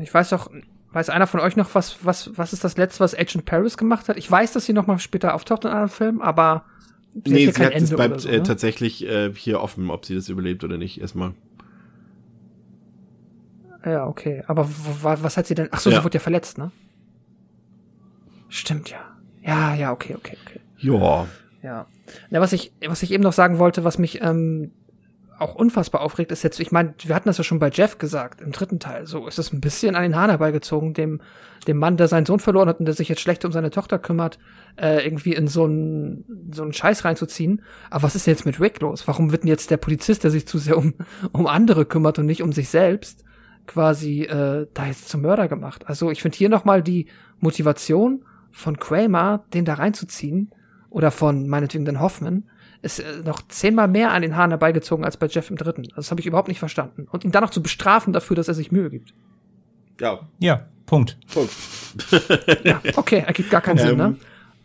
Ich 0.00 0.14
weiß 0.14 0.28
doch, 0.28 0.48
weiß 0.92 1.10
einer 1.10 1.26
von 1.26 1.40
euch 1.40 1.56
noch, 1.56 1.74
was, 1.74 1.96
was, 2.04 2.30
was 2.38 2.52
ist 2.52 2.62
das 2.62 2.76
letzte, 2.76 3.00
was 3.00 3.18
Agent 3.18 3.44
Paris 3.44 3.76
gemacht 3.76 4.08
hat? 4.08 4.16
Ich 4.16 4.30
weiß, 4.30 4.52
dass 4.52 4.64
sie 4.64 4.72
noch 4.72 4.86
mal 4.86 5.00
später 5.00 5.34
auftaucht 5.34 5.64
in 5.64 5.72
einem 5.72 5.88
Film, 5.88 6.20
aber 6.22 6.64
sie 7.24 7.32
Nee, 7.32 7.38
hier 7.40 7.52
sie 7.52 7.64
hat, 7.64 7.72
es 7.74 7.82
Ende 7.82 7.96
bleibt 7.96 8.20
so, 8.20 8.28
äh, 8.28 8.36
ne? 8.36 8.42
tatsächlich 8.44 9.04
äh, 9.04 9.34
hier 9.34 9.60
offen, 9.60 9.90
ob 9.90 10.06
sie 10.06 10.14
das 10.14 10.28
überlebt 10.28 10.62
oder 10.62 10.78
nicht, 10.78 11.00
erstmal. 11.00 11.32
Ja, 13.84 14.06
okay. 14.06 14.44
Aber 14.46 14.68
was 15.02 15.36
hat 15.36 15.46
sie 15.46 15.54
denn? 15.54 15.68
Ach 15.72 15.80
so, 15.80 15.90
Ja. 15.90 15.98
sie 15.98 16.04
wurde 16.04 16.14
ja 16.18 16.20
verletzt, 16.20 16.58
ne? 16.58 16.70
Stimmt 18.48 18.90
ja. 18.90 18.98
Ja, 19.42 19.74
ja, 19.74 19.92
okay, 19.92 20.14
okay, 20.16 20.36
okay. 20.44 20.60
Ja. 20.78 21.26
Ja. 21.62 21.86
Na, 22.30 22.40
was 22.40 22.52
ich, 22.52 22.72
was 22.86 23.02
ich 23.02 23.12
eben 23.12 23.22
noch 23.22 23.32
sagen 23.32 23.58
wollte, 23.58 23.84
was 23.84 23.98
mich 23.98 24.22
ähm, 24.22 24.72
auch 25.38 25.54
unfassbar 25.54 26.00
aufregt, 26.00 26.32
ist 26.32 26.42
jetzt, 26.42 26.58
ich 26.60 26.72
meine, 26.72 26.94
wir 27.04 27.14
hatten 27.14 27.28
das 27.28 27.38
ja 27.38 27.44
schon 27.44 27.58
bei 27.58 27.70
Jeff 27.70 27.98
gesagt, 27.98 28.40
im 28.40 28.52
dritten 28.52 28.80
Teil. 28.80 29.06
So 29.06 29.26
ist 29.26 29.38
es 29.38 29.52
ein 29.52 29.60
bisschen 29.60 29.94
an 29.94 30.02
den 30.02 30.16
Hahn 30.16 30.30
herbeigezogen, 30.30 30.94
dem, 30.94 31.20
dem 31.66 31.78
Mann, 31.78 31.96
der 31.96 32.08
seinen 32.08 32.26
Sohn 32.26 32.40
verloren 32.40 32.68
hat 32.68 32.80
und 32.80 32.86
der 32.86 32.94
sich 32.94 33.08
jetzt 33.08 33.20
schlecht 33.20 33.44
um 33.44 33.52
seine 33.52 33.70
Tochter 33.70 33.98
kümmert, 33.98 34.38
äh, 34.76 35.04
irgendwie 35.04 35.34
in 35.34 35.46
so 35.48 35.64
einen, 35.64 36.50
so 36.52 36.62
einen 36.62 36.72
Scheiß 36.72 37.04
reinzuziehen. 37.04 37.62
Aber 37.90 38.04
was 38.04 38.16
ist 38.16 38.26
denn 38.26 38.34
jetzt 38.34 38.46
mit 38.46 38.60
Rick 38.60 38.80
los? 38.80 39.06
Warum 39.06 39.30
wird 39.30 39.42
denn 39.42 39.48
jetzt 39.48 39.70
der 39.70 39.76
Polizist, 39.76 40.24
der 40.24 40.30
sich 40.30 40.46
zu 40.46 40.58
sehr 40.58 40.76
um, 40.76 40.94
um 41.32 41.46
andere 41.46 41.86
kümmert 41.86 42.18
und 42.18 42.26
nicht 42.26 42.42
um 42.42 42.52
sich 42.52 42.68
selbst, 42.68 43.24
quasi 43.66 44.22
äh, 44.22 44.66
da 44.74 44.86
jetzt 44.86 45.08
zum 45.08 45.22
Mörder 45.22 45.48
gemacht? 45.48 45.86
Also 45.86 46.10
ich 46.10 46.22
finde 46.22 46.36
hier 46.36 46.48
nochmal 46.48 46.82
die 46.82 47.06
Motivation 47.40 48.24
von 48.50 48.78
Kramer, 48.78 49.44
den 49.54 49.64
da 49.64 49.74
reinzuziehen, 49.74 50.52
oder 50.90 51.10
von 51.10 51.48
meinetwegen 51.48 51.84
den 51.84 52.00
Hoffman, 52.00 52.44
ist 52.82 53.00
äh, 53.00 53.22
noch 53.24 53.42
zehnmal 53.48 53.88
mehr 53.88 54.12
an 54.12 54.22
den 54.22 54.36
Haaren 54.36 54.50
herbeigezogen 54.50 55.04
als 55.04 55.16
bei 55.16 55.26
Jeff 55.26 55.50
im 55.50 55.56
dritten. 55.56 55.82
Also 55.82 55.96
das 55.96 56.10
habe 56.10 56.20
ich 56.20 56.26
überhaupt 56.26 56.48
nicht 56.48 56.58
verstanden. 56.58 57.06
Und 57.10 57.24
ihn 57.24 57.32
dann 57.32 57.42
noch 57.42 57.50
zu 57.50 57.62
bestrafen 57.62 58.12
dafür, 58.12 58.36
dass 58.36 58.48
er 58.48 58.54
sich 58.54 58.72
Mühe 58.72 58.90
gibt. 58.90 59.12
Ja. 60.00 60.20
Ja, 60.38 60.66
Punkt. 60.86 61.18
Punkt. 61.32 61.52
Ja, 62.64 62.80
okay, 62.96 63.24
ergibt 63.26 63.50
gar 63.50 63.60
keinen 63.60 63.78
Sinn, 63.78 63.96
ne? 63.96 64.16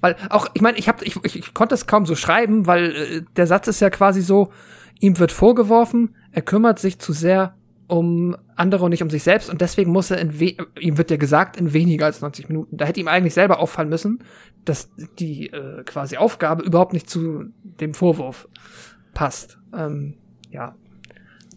Weil 0.01 0.15
auch, 0.29 0.47
ich 0.53 0.61
meine, 0.61 0.77
ich, 0.77 0.89
hab, 0.89 1.01
ich, 1.01 1.15
ich, 1.23 1.39
ich 1.39 1.53
konnte 1.53 1.75
es 1.75 1.87
kaum 1.87 2.05
so 2.05 2.15
schreiben, 2.15 2.67
weil 2.67 2.91
äh, 2.91 3.21
der 3.35 3.47
Satz 3.47 3.67
ist 3.67 3.79
ja 3.79 3.89
quasi 3.89 4.21
so, 4.21 4.51
ihm 4.99 5.17
wird 5.17 5.31
vorgeworfen, 5.31 6.15
er 6.31 6.41
kümmert 6.41 6.79
sich 6.79 6.99
zu 6.99 7.13
sehr 7.13 7.55
um 7.87 8.35
andere 8.55 8.85
und 8.85 8.91
nicht 8.91 9.03
um 9.03 9.09
sich 9.09 9.23
selbst 9.23 9.49
und 9.49 9.61
deswegen 9.61 9.91
muss 9.91 10.11
er 10.11 10.19
in 10.19 10.39
we 10.39 10.55
ihm 10.79 10.97
wird 10.97 11.11
ja 11.11 11.17
gesagt 11.17 11.57
in 11.57 11.73
weniger 11.73 12.05
als 12.05 12.21
90 12.21 12.49
Minuten. 12.49 12.77
Da 12.77 12.85
hätte 12.85 12.99
ihm 12.99 13.07
eigentlich 13.07 13.33
selber 13.33 13.59
auffallen 13.59 13.89
müssen, 13.89 14.23
dass 14.65 14.89
die 15.19 15.47
äh, 15.47 15.83
quasi 15.83 16.17
Aufgabe 16.17 16.63
überhaupt 16.63 16.93
nicht 16.93 17.09
zu 17.09 17.45
dem 17.63 17.93
Vorwurf 17.93 18.47
passt. 19.13 19.59
Ähm, 19.75 20.15
ja, 20.49 20.75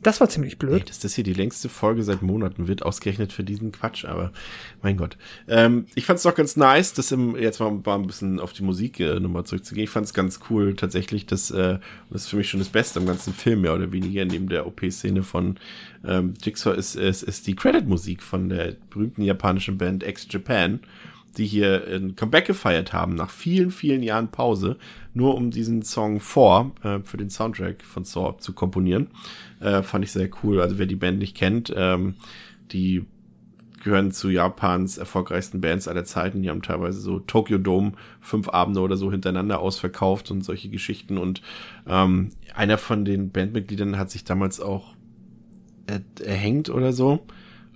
das 0.07 0.21
war 0.21 0.29
ziemlich 0.29 0.53
Ey, 0.53 0.59
blöd. 0.59 0.89
dass 0.89 1.01
das 1.01 1.15
hier 1.15 1.25
die 1.25 1.33
längste 1.33 1.69
Folge 1.69 2.05
seit 2.05 2.23
Monaten 2.23 2.69
wird, 2.69 2.83
ausgerechnet 2.83 3.33
für 3.33 3.43
diesen 3.43 3.73
Quatsch, 3.73 4.05
aber 4.05 4.33
mein 4.81 4.97
Gott. 4.97 5.17
Ähm, 5.49 5.87
ich 5.97 6.07
fand 6.07 6.19
es 6.19 6.23
doch 6.23 6.35
ganz 6.35 6.57
nice, 6.57 6.93
das 6.93 7.11
im, 7.11 7.37
jetzt 7.37 7.59
mal, 7.59 7.73
mal 7.73 7.97
ein 7.97 8.07
bisschen 8.07 8.39
auf 8.39 8.53
die 8.53 8.63
Musik 8.63 9.01
äh, 9.01 9.19
nochmal 9.19 9.45
zurückzugehen. 9.45 9.85
Ich 9.85 9.91
fand 9.91 10.07
es 10.07 10.15
ganz 10.15 10.41
cool 10.49 10.77
tatsächlich, 10.77 11.27
dass, 11.27 11.51
äh, 11.51 11.79
das 12.11 12.23
ist 12.23 12.29
für 12.29 12.37
mich 12.37 12.49
schon 12.49 12.61
das 12.61 12.69
Beste 12.69 13.01
am 13.01 13.07
ganzen 13.07 13.35
Film, 13.35 13.63
mehr 13.63 13.75
oder 13.75 13.91
weniger, 13.91 14.25
neben 14.25 14.49
der 14.49 14.67
OP-Szene 14.67 15.25
von 15.25 15.57
ähm, 16.05 16.35
Jigsaw, 16.41 16.77
ist, 16.77 16.95
ist, 16.95 17.25
ist 17.25 17.49
die 17.49 17.57
Credit-Musik 17.57 18.23
von 18.23 18.49
der 18.49 18.77
berühmten 18.91 19.23
japanischen 19.23 19.77
Band 19.77 20.07
X 20.07 20.29
Japan, 20.31 20.81
die 21.37 21.47
hier 21.47 21.85
ein 21.89 22.15
Comeback 22.15 22.47
gefeiert 22.47 22.93
haben, 22.93 23.15
nach 23.15 23.31
vielen, 23.31 23.71
vielen 23.71 24.03
Jahren 24.03 24.29
Pause, 24.29 24.77
nur 25.17 25.35
um 25.35 25.51
diesen 25.51 25.83
Song 25.83 26.21
4 26.21 26.73
äh, 26.83 26.99
für 27.03 27.17
den 27.17 27.31
Soundtrack 27.31 27.83
von 27.83 28.05
Saw 28.05 28.37
zu 28.39 28.53
komponieren. 28.53 29.09
Äh, 29.61 29.83
fand 29.83 30.05
ich 30.05 30.13
sehr 30.13 30.29
cool. 30.43 30.61
Also 30.61 30.79
wer 30.79 30.87
die 30.87 30.97
Band 30.97 31.19
nicht 31.19 31.37
kennt, 31.37 31.73
ähm, 31.75 32.15
die 32.71 33.07
gehören 33.83 34.11
zu 34.11 34.29
Japans 34.29 34.99
erfolgreichsten 34.99 35.61
Bands 35.61 35.89
aller 35.89 36.05
Zeiten. 36.05 36.43
Die 36.43 36.51
haben 36.51 36.61
teilweise 36.61 37.01
so 37.01 37.21
Tokyo 37.21 37.57
Dome 37.57 37.93
fünf 38.21 38.49
Abende 38.49 38.81
oder 38.81 38.97
so 38.97 39.11
hintereinander 39.11 39.61
ausverkauft 39.61 40.31
und 40.31 40.45
solche 40.45 40.69
Geschichten. 40.69 41.19
Und 41.19 41.41
ähm, 41.87 42.31
einer 42.55 42.79
von 42.79 43.05
den 43.05 43.31
Bandmitgliedern 43.31 43.97
hat 43.97 44.11
sich 44.11 44.25
damals 44.25 44.61
auch 44.61 44.95
er 45.87 46.03
erhängt 46.25 46.69
oder 46.69 46.93
so. 46.93 47.25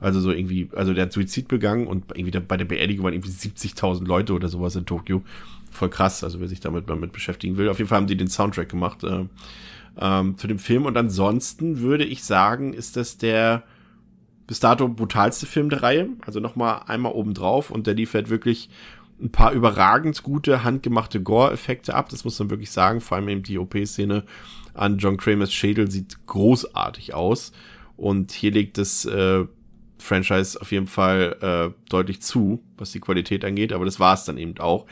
Also 0.01 0.21
so 0.21 0.33
irgendwie, 0.33 0.69
also 0.75 0.95
der 0.95 1.05
hat 1.05 1.13
Suizid 1.13 1.47
begangen 1.47 1.87
und 1.87 2.05
irgendwie 2.15 2.39
bei 2.41 2.57
der 2.57 2.65
Beerdigung 2.65 3.05
waren 3.05 3.13
irgendwie 3.13 3.31
70.000 3.31 4.07
Leute 4.07 4.33
oder 4.33 4.49
sowas 4.49 4.75
in 4.75 4.87
Tokio. 4.87 5.23
Voll 5.71 5.89
krass, 5.89 6.25
also 6.25 6.41
wer 6.41 6.49
sich 6.49 6.61
damit 6.61 6.89
mal 6.89 6.97
mit 6.97 7.13
beschäftigen 7.13 7.57
will. 7.57 7.69
Auf 7.69 7.79
jeden 7.79 7.89
Fall 7.89 7.99
haben 7.99 8.07
die 8.07 8.17
den 8.17 8.29
Soundtrack 8.29 8.69
gemacht 8.69 9.05
äh, 9.05 9.25
ähm, 9.99 10.37
zu 10.37 10.47
dem 10.47 10.59
Film. 10.59 10.87
Und 10.87 10.97
ansonsten 10.97 11.81
würde 11.81 12.05
ich 12.05 12.25
sagen, 12.25 12.73
ist 12.73 12.97
das 12.97 13.19
der 13.19 13.63
bis 14.47 14.59
dato 14.59 14.89
brutalste 14.89 15.47
Film 15.47 15.71
der 15.71 15.83
Reihe. 15.83 16.09
Also 16.27 16.41
nochmal 16.41 16.83
einmal 16.87 17.13
obendrauf 17.13 17.71
und 17.71 17.87
der 17.87 17.95
liefert 17.95 18.31
wirklich 18.31 18.69
ein 19.23 19.31
paar 19.31 19.53
überragend 19.53 20.23
gute 20.23 20.65
handgemachte 20.65 21.23
Gore-Effekte 21.23 21.95
ab. 21.95 22.09
Das 22.09 22.25
muss 22.25 22.39
man 22.39 22.51
wirklich 22.51 22.71
sagen. 22.71 23.01
Vor 23.01 23.17
allem 23.17 23.29
eben 23.29 23.43
die 23.43 23.59
OP-Szene 23.59 24.25
an 24.75 24.99
John 24.99 25.19
Kramers 25.19 25.53
Schädel 25.53 25.91
sieht 25.91 26.27
großartig 26.27 27.15
aus. 27.15 27.53
Und 27.97 28.33
hier 28.33 28.51
legt 28.51 28.79
das 28.79 29.05
äh, 29.05 29.45
Franchise 29.99 30.61
auf 30.61 30.73
jeden 30.73 30.87
Fall 30.87 31.37
äh, 31.43 31.89
deutlich 31.89 32.23
zu, 32.23 32.63
was 32.79 32.93
die 32.93 33.01
Qualität 33.01 33.45
angeht. 33.45 33.73
Aber 33.73 33.85
das 33.85 34.01
war 34.01 34.15
es 34.15 34.25
dann 34.25 34.39
eben 34.39 34.59
auch. 34.59 34.87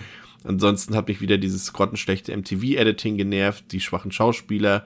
Ansonsten 0.44 0.94
hat 0.94 1.08
mich 1.08 1.20
wieder 1.20 1.38
dieses 1.38 1.72
grottenschlechte 1.72 2.36
MTV-Editing 2.36 3.16
genervt, 3.16 3.72
die 3.72 3.80
schwachen 3.80 4.12
Schauspieler. 4.12 4.84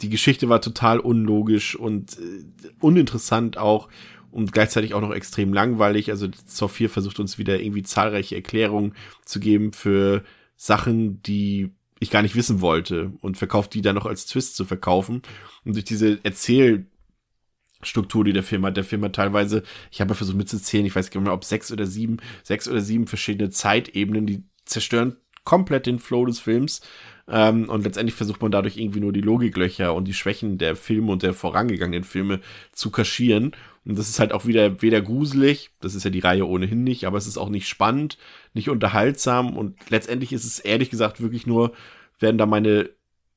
Die 0.00 0.08
Geschichte 0.08 0.48
war 0.48 0.60
total 0.60 0.98
unlogisch 0.98 1.76
und 1.76 2.18
äh, 2.18 2.44
uninteressant 2.80 3.58
auch 3.58 3.88
und 4.30 4.52
gleichzeitig 4.52 4.94
auch 4.94 5.00
noch 5.00 5.12
extrem 5.12 5.52
langweilig. 5.52 6.10
Also 6.10 6.28
Saw 6.46 6.68
4 6.68 6.88
versucht 6.88 7.20
uns 7.20 7.38
wieder 7.38 7.60
irgendwie 7.60 7.82
zahlreiche 7.82 8.36
Erklärungen 8.36 8.94
zu 9.24 9.40
geben 9.40 9.72
für 9.72 10.24
Sachen, 10.56 11.22
die 11.22 11.70
ich 11.98 12.10
gar 12.10 12.22
nicht 12.22 12.36
wissen 12.36 12.60
wollte 12.60 13.12
und 13.20 13.36
verkauft 13.36 13.74
die 13.74 13.82
dann 13.82 13.94
noch 13.94 14.06
als 14.06 14.26
Twist 14.26 14.56
zu 14.56 14.64
verkaufen. 14.64 15.22
Und 15.64 15.74
durch 15.74 15.84
diese 15.84 16.18
Erzählstruktur, 16.22 18.24
die 18.24 18.32
der 18.32 18.42
Film 18.42 18.64
hat, 18.64 18.76
der 18.76 18.84
Film 18.84 19.04
hat 19.04 19.14
teilweise, 19.14 19.62
ich 19.90 20.00
habe 20.00 20.14
versucht 20.14 20.36
mitzuzählen, 20.36 20.86
ich 20.86 20.96
weiß 20.96 21.10
gar 21.10 21.20
nicht 21.20 21.26
mehr, 21.26 21.34
ob 21.34 21.44
sechs 21.44 21.70
oder 21.70 21.86
sieben, 21.86 22.18
sechs 22.42 22.68
oder 22.68 22.80
sieben 22.80 23.06
verschiedene 23.06 23.50
Zeitebenen, 23.50 24.26
die 24.26 24.44
zerstören 24.70 25.16
komplett 25.44 25.86
den 25.86 25.98
Flow 25.98 26.26
des 26.26 26.40
Films. 26.40 26.80
Ähm, 27.28 27.68
und 27.68 27.84
letztendlich 27.84 28.14
versucht 28.14 28.42
man 28.42 28.50
dadurch 28.50 28.76
irgendwie 28.76 29.00
nur 29.00 29.12
die 29.12 29.20
Logiklöcher 29.20 29.94
und 29.94 30.06
die 30.06 30.14
Schwächen 30.14 30.58
der 30.58 30.76
Filme 30.76 31.12
und 31.12 31.22
der 31.22 31.32
vorangegangenen 31.32 32.04
Filme 32.04 32.40
zu 32.72 32.90
kaschieren. 32.90 33.52
Und 33.84 33.98
das 33.98 34.08
ist 34.08 34.20
halt 34.20 34.32
auch 34.32 34.46
wieder 34.46 34.82
weder 34.82 35.00
gruselig, 35.00 35.70
das 35.80 35.94
ist 35.94 36.04
ja 36.04 36.10
die 36.10 36.20
Reihe 36.20 36.46
ohnehin 36.46 36.84
nicht, 36.84 37.04
aber 37.04 37.18
es 37.18 37.26
ist 37.26 37.38
auch 37.38 37.48
nicht 37.48 37.66
spannend, 37.66 38.18
nicht 38.52 38.68
unterhaltsam 38.68 39.56
und 39.56 39.78
letztendlich 39.90 40.32
ist 40.32 40.44
es 40.44 40.58
ehrlich 40.58 40.90
gesagt 40.90 41.22
wirklich 41.22 41.46
nur, 41.46 41.72
werden 42.18 42.36
da 42.36 42.44
meine, 42.44 42.90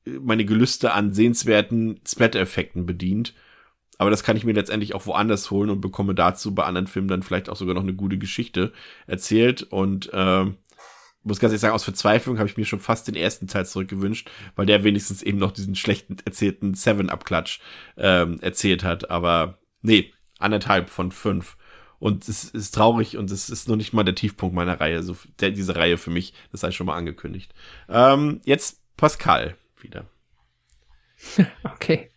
meine 0.04 0.44
Gelüste 0.44 0.92
an 0.92 1.14
sehenswerten 1.14 2.00
Splatter-Effekten 2.06 2.84
bedient. 2.84 3.32
Aber 3.96 4.10
das 4.10 4.24
kann 4.24 4.36
ich 4.36 4.44
mir 4.44 4.52
letztendlich 4.52 4.94
auch 4.94 5.06
woanders 5.06 5.50
holen 5.50 5.70
und 5.70 5.80
bekomme 5.80 6.14
dazu 6.14 6.54
bei 6.54 6.64
anderen 6.64 6.88
Filmen 6.88 7.08
dann 7.08 7.22
vielleicht 7.22 7.48
auch 7.48 7.56
sogar 7.56 7.74
noch 7.74 7.82
eine 7.82 7.94
gute 7.94 8.18
Geschichte 8.18 8.72
erzählt. 9.06 9.62
Und 9.62 10.12
äh, 10.12 10.46
muss 11.24 11.40
ganz 11.40 11.52
ehrlich 11.52 11.60
sagen, 11.60 11.74
aus 11.74 11.84
Verzweiflung 11.84 12.38
habe 12.38 12.48
ich 12.48 12.56
mir 12.56 12.64
schon 12.64 12.80
fast 12.80 13.08
den 13.08 13.16
ersten 13.16 13.46
Teil 13.46 13.66
zurückgewünscht, 13.66 14.30
weil 14.56 14.66
der 14.66 14.84
wenigstens 14.84 15.22
eben 15.22 15.38
noch 15.38 15.52
diesen 15.52 15.74
schlechten 15.74 16.16
erzählten 16.24 16.74
Seven-Up-Klatsch 16.74 17.60
ähm, 17.96 18.38
erzählt 18.40 18.84
hat. 18.84 19.10
Aber 19.10 19.58
nee, 19.82 20.12
anderthalb 20.38 20.90
von 20.90 21.10
fünf. 21.10 21.56
Und 21.98 22.28
es 22.28 22.44
ist 22.44 22.74
traurig 22.74 23.16
und 23.16 23.30
es 23.30 23.48
ist 23.48 23.68
noch 23.68 23.76
nicht 23.76 23.94
mal 23.94 24.02
der 24.02 24.14
Tiefpunkt 24.14 24.54
meiner 24.54 24.78
Reihe, 24.78 25.02
so 25.02 25.16
der, 25.40 25.50
diese 25.50 25.76
Reihe 25.76 25.96
für 25.96 26.10
mich, 26.10 26.34
das 26.52 26.60
sei 26.60 26.70
schon 26.70 26.86
mal 26.86 26.96
angekündigt. 26.96 27.54
Ähm, 27.88 28.40
jetzt 28.44 28.82
Pascal 28.96 29.56
wieder. 29.80 30.04
okay. 31.64 32.10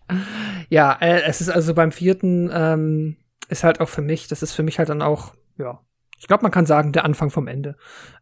Ja, 0.69 0.93
äh, 0.99 1.21
es 1.21 1.41
ist 1.41 1.49
also 1.49 1.73
beim 1.73 1.91
vierten, 1.91 2.49
ähm, 2.51 3.17
ist 3.49 3.63
halt 3.63 3.79
auch 3.79 3.89
für 3.89 4.01
mich, 4.01 4.27
das 4.27 4.43
ist 4.43 4.53
für 4.53 4.63
mich 4.63 4.79
halt 4.79 4.89
dann 4.89 5.01
auch, 5.01 5.33
ja, 5.57 5.79
ich 6.17 6.27
glaube, 6.27 6.43
man 6.43 6.51
kann 6.51 6.65
sagen, 6.65 6.91
der 6.91 7.05
Anfang 7.05 7.29
vom 7.29 7.47
Ende. 7.47 7.75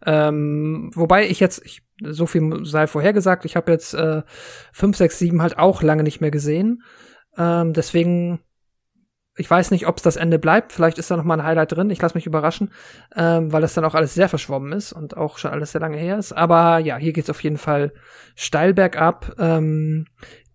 Ähm, 0.06 0.91
wobei 0.93 1.27
ich 1.27 1.40
jetzt, 1.40 1.65
ich, 1.65 1.82
so 2.01 2.25
viel 2.25 2.65
sei 2.65 2.88
vorhergesagt, 2.88 3.45
ich 3.45 3.56
habe 3.56 3.72
jetzt 3.72 3.93
äh, 3.93 4.24
5, 4.74 4.98
6, 4.98 5.19
7 5.19 5.41
halt 5.41 5.57
auch 5.57 5.82
lange 5.82 6.03
nicht 6.03 6.19
mehr 6.19 6.32
gesehen. 6.32 6.83
Ähm, 7.38 7.74
deswegen, 7.74 8.41
ich 9.38 9.49
weiß 9.49 9.72
nicht, 9.72 9.88
ob 9.88 9.98
es 9.98 10.03
das 10.03 10.17
Ende 10.17 10.40
bleibt. 10.40 10.74
Vielleicht 10.74 10.98
ist 10.98 11.09
da 11.09 11.15
noch 11.15 11.24
mal 11.24 11.40
ein 11.40 11.45
Highlight 11.45 11.72
drin. 11.72 11.90
Ich 11.90 12.01
lasse 12.01 12.15
mich 12.15 12.25
überraschen, 12.25 12.72
ähm, 13.15 13.53
weil 13.53 13.61
das 13.61 13.74
dann 13.74 13.85
auch 13.85 13.95
alles 13.95 14.14
sehr 14.14 14.30
verschwommen 14.30 14.74
ist 14.74 14.91
und 14.91 15.15
auch 15.15 15.38
schon 15.38 15.51
alles 15.51 15.72
sehr 15.72 15.82
lange 15.82 15.98
her 15.98 16.17
ist. 16.17 16.33
Aber 16.33 16.80
ja, 16.80 16.98
hier 16.98 17.14
geht's 17.14 17.30
auf 17.30 17.43
jeden 17.43 17.57
Fall 17.57 17.93
steil 18.35 18.74
bergab. 18.74 19.35
Ähm, 19.40 20.06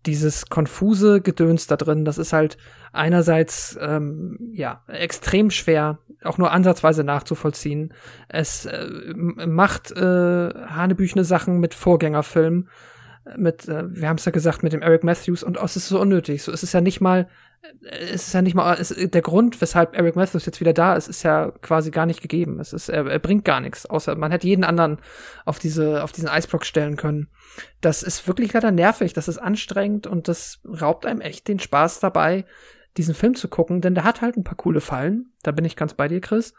dieses 0.06 0.46
konfuse 0.46 1.20
Gedöns 1.20 1.66
da 1.66 1.76
drin, 1.76 2.04
das 2.04 2.18
ist 2.18 2.32
halt 2.32 2.56
einerseits 2.92 3.78
ähm, 3.80 4.38
ja 4.52 4.82
extrem 4.88 5.50
schwer, 5.50 5.98
auch 6.24 6.38
nur 6.38 6.50
ansatzweise 6.50 7.04
nachzuvollziehen. 7.04 7.94
Es 8.28 8.66
äh, 8.66 8.86
macht 9.14 9.90
äh, 9.92 10.00
hanebüchene 10.00 11.24
Sachen 11.24 11.60
mit 11.60 11.74
Vorgängerfilmen, 11.74 12.68
mit, 13.36 13.68
äh, 13.68 13.84
wir 13.94 14.08
haben 14.08 14.16
es 14.16 14.24
ja 14.24 14.32
gesagt, 14.32 14.62
mit 14.62 14.72
dem 14.72 14.82
Eric 14.82 15.04
Matthews 15.04 15.42
und 15.42 15.58
oh, 15.58 15.64
es 15.64 15.76
ist 15.76 15.88
so 15.88 16.00
unnötig. 16.00 16.42
So, 16.42 16.52
es 16.52 16.62
ist 16.62 16.72
ja 16.72 16.80
nicht 16.80 17.00
mal, 17.00 17.28
es 17.82 18.28
ist 18.28 18.32
ja 18.32 18.42
nicht 18.42 18.54
mal, 18.54 18.76
es, 18.78 18.88
der 18.88 19.22
Grund, 19.22 19.60
weshalb 19.60 19.96
Eric 19.96 20.16
Matthews 20.16 20.46
jetzt 20.46 20.60
wieder 20.60 20.72
da 20.72 20.94
ist, 20.94 21.08
ist 21.08 21.22
ja 21.22 21.52
quasi 21.62 21.90
gar 21.90 22.06
nicht 22.06 22.22
gegeben. 22.22 22.58
Es 22.60 22.72
ist, 22.72 22.88
er, 22.88 23.06
er 23.06 23.18
bringt 23.18 23.44
gar 23.44 23.60
nichts, 23.60 23.86
außer 23.86 24.16
man 24.16 24.30
hätte 24.30 24.46
jeden 24.46 24.64
anderen 24.64 24.98
auf 25.44 25.58
diese, 25.58 26.02
auf 26.02 26.12
diesen 26.12 26.28
Eisblock 26.28 26.64
stellen 26.64 26.96
können. 26.96 27.28
Das 27.80 28.02
ist 28.02 28.26
wirklich 28.26 28.52
leider 28.52 28.70
nervig, 28.70 29.12
das 29.12 29.28
ist 29.28 29.38
anstrengend 29.38 30.06
und 30.06 30.28
das 30.28 30.60
raubt 30.64 31.06
einem 31.06 31.20
echt 31.20 31.48
den 31.48 31.60
Spaß 31.60 32.00
dabei, 32.00 32.44
diesen 32.96 33.14
Film 33.14 33.34
zu 33.34 33.48
gucken, 33.48 33.80
denn 33.80 33.94
der 33.94 34.04
hat 34.04 34.20
halt 34.20 34.36
ein 34.36 34.44
paar 34.44 34.56
coole 34.56 34.80
Fallen. 34.80 35.32
Da 35.42 35.52
bin 35.52 35.64
ich 35.64 35.76
ganz 35.76 35.94
bei 35.94 36.08
dir, 36.08 36.20
Chris. 36.20 36.54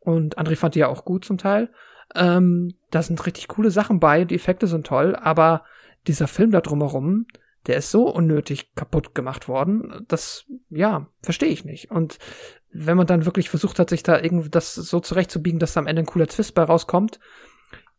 Und 0.00 0.38
André 0.38 0.56
fand 0.56 0.74
die 0.74 0.80
ja 0.80 0.88
auch 0.88 1.04
gut 1.04 1.24
zum 1.24 1.38
Teil. 1.38 1.70
Ähm, 2.14 2.74
da 2.90 3.02
sind 3.02 3.24
richtig 3.26 3.48
coole 3.48 3.70
Sachen 3.70 4.00
bei, 4.00 4.24
die 4.24 4.34
Effekte 4.34 4.66
sind 4.66 4.86
toll, 4.86 5.14
aber 5.14 5.64
dieser 6.06 6.26
Film 6.26 6.50
da 6.50 6.60
drumherum, 6.60 7.26
der 7.66 7.76
ist 7.76 7.90
so 7.90 8.08
unnötig 8.08 8.74
kaputt 8.74 9.14
gemacht 9.14 9.46
worden, 9.46 10.04
das, 10.08 10.46
ja, 10.70 11.06
verstehe 11.22 11.50
ich 11.50 11.64
nicht. 11.64 11.90
Und 11.90 12.18
wenn 12.72 12.96
man 12.96 13.06
dann 13.06 13.26
wirklich 13.26 13.50
versucht 13.50 13.78
hat, 13.78 13.90
sich 13.90 14.02
da 14.02 14.18
irgendwie 14.18 14.48
das 14.48 14.74
so 14.74 15.00
zurechtzubiegen, 15.00 15.58
dass 15.58 15.74
da 15.74 15.80
am 15.80 15.86
Ende 15.86 16.02
ein 16.02 16.06
cooler 16.06 16.26
Twist 16.26 16.54
bei 16.54 16.62
rauskommt, 16.62 17.20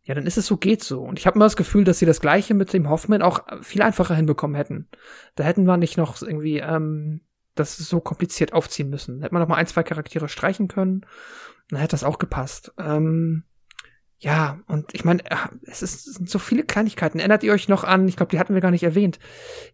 ja, 0.03 0.15
dann 0.15 0.25
ist 0.25 0.37
es 0.37 0.47
so, 0.47 0.57
geht 0.57 0.83
so. 0.83 1.01
Und 1.01 1.19
ich 1.19 1.27
habe 1.27 1.35
immer 1.35 1.45
das 1.45 1.55
Gefühl, 1.55 1.83
dass 1.83 1.99
sie 1.99 2.07
das 2.07 2.19
Gleiche 2.19 2.55
mit 2.55 2.73
dem 2.73 2.89
Hoffman 2.89 3.21
auch 3.21 3.43
viel 3.61 3.83
einfacher 3.83 4.15
hinbekommen 4.15 4.55
hätten. 4.55 4.87
Da 5.35 5.43
hätten 5.43 5.65
wir 5.65 5.77
nicht 5.77 5.97
noch 5.97 6.19
irgendwie 6.19 6.57
ähm, 6.57 7.21
das 7.59 7.77
so 7.77 7.99
kompliziert 7.99 8.53
aufziehen 8.53 8.89
müssen. 8.89 9.21
Hätte 9.21 9.33
man 9.33 9.41
noch 9.41 9.49
mal 9.49 9.55
ein, 9.55 9.67
zwei 9.67 9.83
Charaktere 9.83 10.29
streichen 10.29 10.67
können, 10.67 11.05
dann 11.69 11.79
hätte 11.79 11.91
das 11.91 12.03
auch 12.03 12.17
gepasst. 12.17 12.73
Ähm, 12.79 13.43
ja, 14.21 14.59
und 14.67 14.93
ich 14.93 15.05
meine, 15.05 15.23
äh, 15.25 15.35
es, 15.63 15.81
ist, 15.81 16.07
es 16.07 16.15
sind 16.15 16.29
so 16.29 16.39
viele 16.39 16.63
Kleinigkeiten. 16.63 17.19
Erinnert 17.19 17.43
ihr 17.43 17.53
euch 17.53 17.69
noch 17.69 17.85
an, 17.85 18.07
ich 18.07 18.17
glaube, 18.17 18.31
die 18.31 18.39
hatten 18.39 18.53
wir 18.53 18.61
gar 18.61 18.71
nicht 18.71 18.83
erwähnt, 18.83 19.17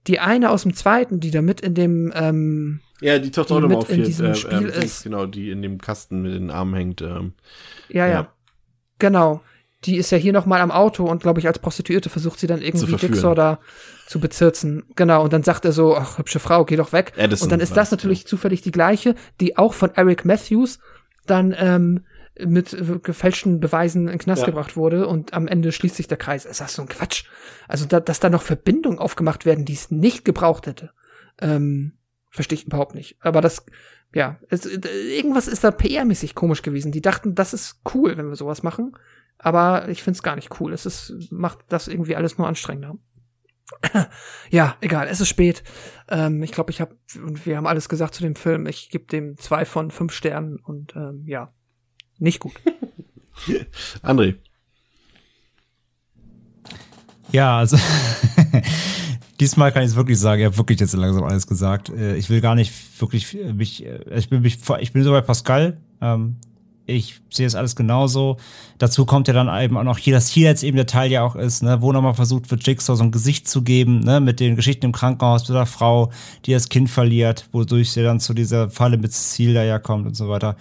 die 0.06 0.20
eine 0.20 0.52
aus 0.52 0.64
dem 0.64 0.76
zweiten, 0.76 1.20
die 1.20 1.32
da 1.32 1.42
mit 1.42 1.62
in 1.62 1.74
dem 1.74 2.14
ähm, 2.16 2.82
Ja, 3.02 3.18
die 3.18 3.32
Tochter 3.32 3.60
die 3.60 3.68
mit 3.68 3.90
in 3.90 4.04
diesem 4.04 4.28
äh, 4.28 4.36
Spiel 4.36 4.70
äh, 4.70 4.86
ist. 4.86 5.04
Genau, 5.04 5.26
die 5.26 5.50
in 5.50 5.64
dem 5.64 5.80
Kasten 5.80 6.22
mit 6.22 6.36
den 6.36 6.52
Armen 6.52 6.76
hängt. 6.76 7.02
Ähm, 7.02 7.34
ja, 7.90 8.06
ja, 8.06 8.14
ja, 8.14 8.34
Genau. 9.00 9.42
Die 9.84 9.98
ist 9.98 10.12
ja 10.12 10.18
hier 10.18 10.34
noch 10.34 10.46
mal 10.46 10.62
am 10.62 10.72
Auto 10.72 11.06
und 11.06 11.22
glaube 11.22 11.40
ich 11.40 11.48
als 11.48 11.60
Prostituierte 11.60 12.10
versucht 12.10 12.40
sie 12.40 12.48
dann 12.48 12.62
irgendwie 12.62 12.96
Dixor 12.96 13.36
da 13.36 13.60
zu 14.08 14.20
bezirzen. 14.20 14.84
Genau, 14.96 15.24
und 15.24 15.34
dann 15.34 15.44
sagt 15.44 15.66
er 15.66 15.74
so, 15.74 15.96
ach, 15.96 16.18
hübsche 16.18 16.40
Frau, 16.40 16.66
geh 16.66 16.76
doch 16.76 16.92
weg. 16.94 17.14
Addison 17.18 17.46
und 17.46 17.52
dann 17.52 17.60
ist 17.60 17.78
das 17.78 17.92
natürlich 17.92 18.22
ja. 18.22 18.28
zufällig 18.28 18.62
die 18.62 18.72
gleiche, 18.72 19.16
die 19.42 19.58
auch 19.58 19.74
von 19.74 19.94
Eric 19.94 20.26
Matthews 20.26 20.80
dann 21.28 21.56
ähm, 21.58 22.06
mit 22.40 22.76
gefälschten 23.04 23.60
Beweisen 23.60 24.04
in 24.04 24.14
den 24.14 24.20
Knast 24.20 24.42
ja. 24.42 24.48
gebracht 24.48 24.76
wurde 24.76 25.08
und 25.08 25.34
am 25.34 25.48
Ende 25.48 25.72
schließt 25.72 25.96
sich 25.96 26.08
der 26.08 26.18
Kreis. 26.18 26.46
Ist 26.46 26.62
das 26.62 26.74
so 26.74 26.82
ein 26.82 26.90
Quatsch? 26.90 27.26
Also, 27.68 27.86
da, 27.86 28.00
dass 28.00 28.20
da 28.20 28.30
noch 28.30 28.42
Verbindungen 28.42 29.00
aufgemacht 29.00 29.46
werden, 29.46 29.66
die 29.66 29.74
es 29.74 29.90
nicht 29.90 30.26
gebraucht 30.26 30.68
hätte, 30.68 30.92
ähm, 31.40 31.94
verstehe 32.30 32.58
ich 32.58 32.66
überhaupt 32.66 32.94
nicht. 32.94 33.16
Aber 33.22 33.40
das, 33.40 33.66
ja, 34.14 34.38
es, 34.50 34.66
irgendwas 34.66 35.48
ist 35.48 35.64
da 35.64 35.70
PR-mäßig 35.70 36.36
komisch 36.36 36.62
gewesen. 36.62 36.92
Die 36.92 37.02
dachten, 37.02 37.36
das 37.36 37.54
ist 37.54 37.82
cool, 37.94 38.18
wenn 38.18 38.28
wir 38.28 38.36
sowas 38.36 38.64
machen. 38.64 38.98
Aber 39.38 39.90
ich 39.90 40.02
finde 40.02 40.18
es 40.18 40.24
gar 40.24 40.36
nicht 40.36 40.60
cool. 40.60 40.74
Es 40.74 40.86
ist, 40.86 41.32
macht 41.32 41.60
das 41.70 41.88
irgendwie 41.88 42.16
alles 42.16 42.38
nur 42.38 42.48
anstrengender. 42.48 42.96
ja, 44.50 44.76
egal, 44.82 45.08
es 45.08 45.22
ist 45.22 45.30
spät. 45.30 45.64
Ähm, 46.08 46.44
ich 46.44 46.52
glaube, 46.52 46.72
ich 46.72 46.82
habe, 46.82 46.96
und 47.16 47.46
wir 47.46 47.58
haben 47.58 47.68
alles 47.68 47.90
gesagt 47.90 48.16
zu 48.16 48.24
dem 48.24 48.36
Film. 48.36 48.68
Ich 48.68 48.90
gebe 48.90 49.06
dem 49.06 49.38
zwei 49.38 49.66
von 49.66 49.92
fünf 49.92 50.14
Sternen 50.14 50.58
und 50.58 50.96
ähm, 50.96 51.24
ja, 51.26 51.54
nicht 52.18 52.40
gut. 52.40 52.54
André. 54.04 54.36
Ja, 57.32 57.58
also 57.58 57.78
diesmal 59.40 59.72
kann 59.72 59.84
ich 59.84 59.90
es 59.90 59.96
wirklich 59.96 60.20
sagen. 60.20 60.42
Ich 60.42 60.46
habe 60.46 60.58
wirklich 60.58 60.80
jetzt 60.80 60.94
langsam 60.94 61.24
alles 61.24 61.48
gesagt. 61.48 61.90
Äh, 61.90 62.16
ich 62.16 62.30
will 62.30 62.42
gar 62.42 62.56
nicht 62.56 62.72
wirklich 63.02 63.34
mich, 63.54 63.86
äh, 63.86 64.18
ich 64.18 64.30
bin 64.30 64.42
mich, 64.42 64.60
ich 64.80 64.94
bin 64.94 65.04
so 65.04 65.12
bei 65.12 65.22
Pascal. 65.22 65.82
Ähm, 66.02 66.38
ich 66.88 67.22
sehe 67.30 67.48
es 67.48 67.56
alles 67.56 67.76
genauso. 67.76 68.38
Dazu 68.78 69.06
kommt 69.06 69.28
ja 69.28 69.34
dann 69.34 69.50
eben 69.62 69.78
auch 69.78 69.84
noch 69.84 69.98
hier, 69.98 70.14
dass 70.14 70.28
hier 70.28 70.48
jetzt 70.48 70.64
eben 70.64 70.76
der 70.76 70.86
Teil 70.86 71.12
ja 71.12 71.24
auch 71.24 71.36
ist, 71.36 71.64
ne, 71.64 71.82
wo 71.82 71.92
nochmal 71.92 72.14
versucht 72.14 72.52
wird, 72.52 72.66
Jigsaw 72.66 72.96
so 72.96 73.04
ein 73.04 73.12
Gesicht 73.12 73.48
zu 73.48 73.62
geben, 73.62 74.00
ne, 74.02 74.20
mit 74.20 74.40
den 74.40 74.56
Geschichten 74.56 74.86
im 74.86 74.92
Krankenhaus 74.92 75.48
mit 75.48 75.56
der 75.56 75.66
Frau, 75.66 76.12
die 76.46 76.52
das 76.52 76.70
Kind 76.70 76.90
verliert, 76.90 77.48
wodurch 77.52 77.92
sie 77.92 78.04
dann 78.04 78.20
zu 78.20 78.34
dieser 78.34 78.70
Falle 78.70 78.98
mit 78.98 79.14
da 79.38 79.64
ja 79.64 79.80
kommt 79.80 80.06
und 80.06 80.16
so 80.16 80.30
weiter. 80.30 80.56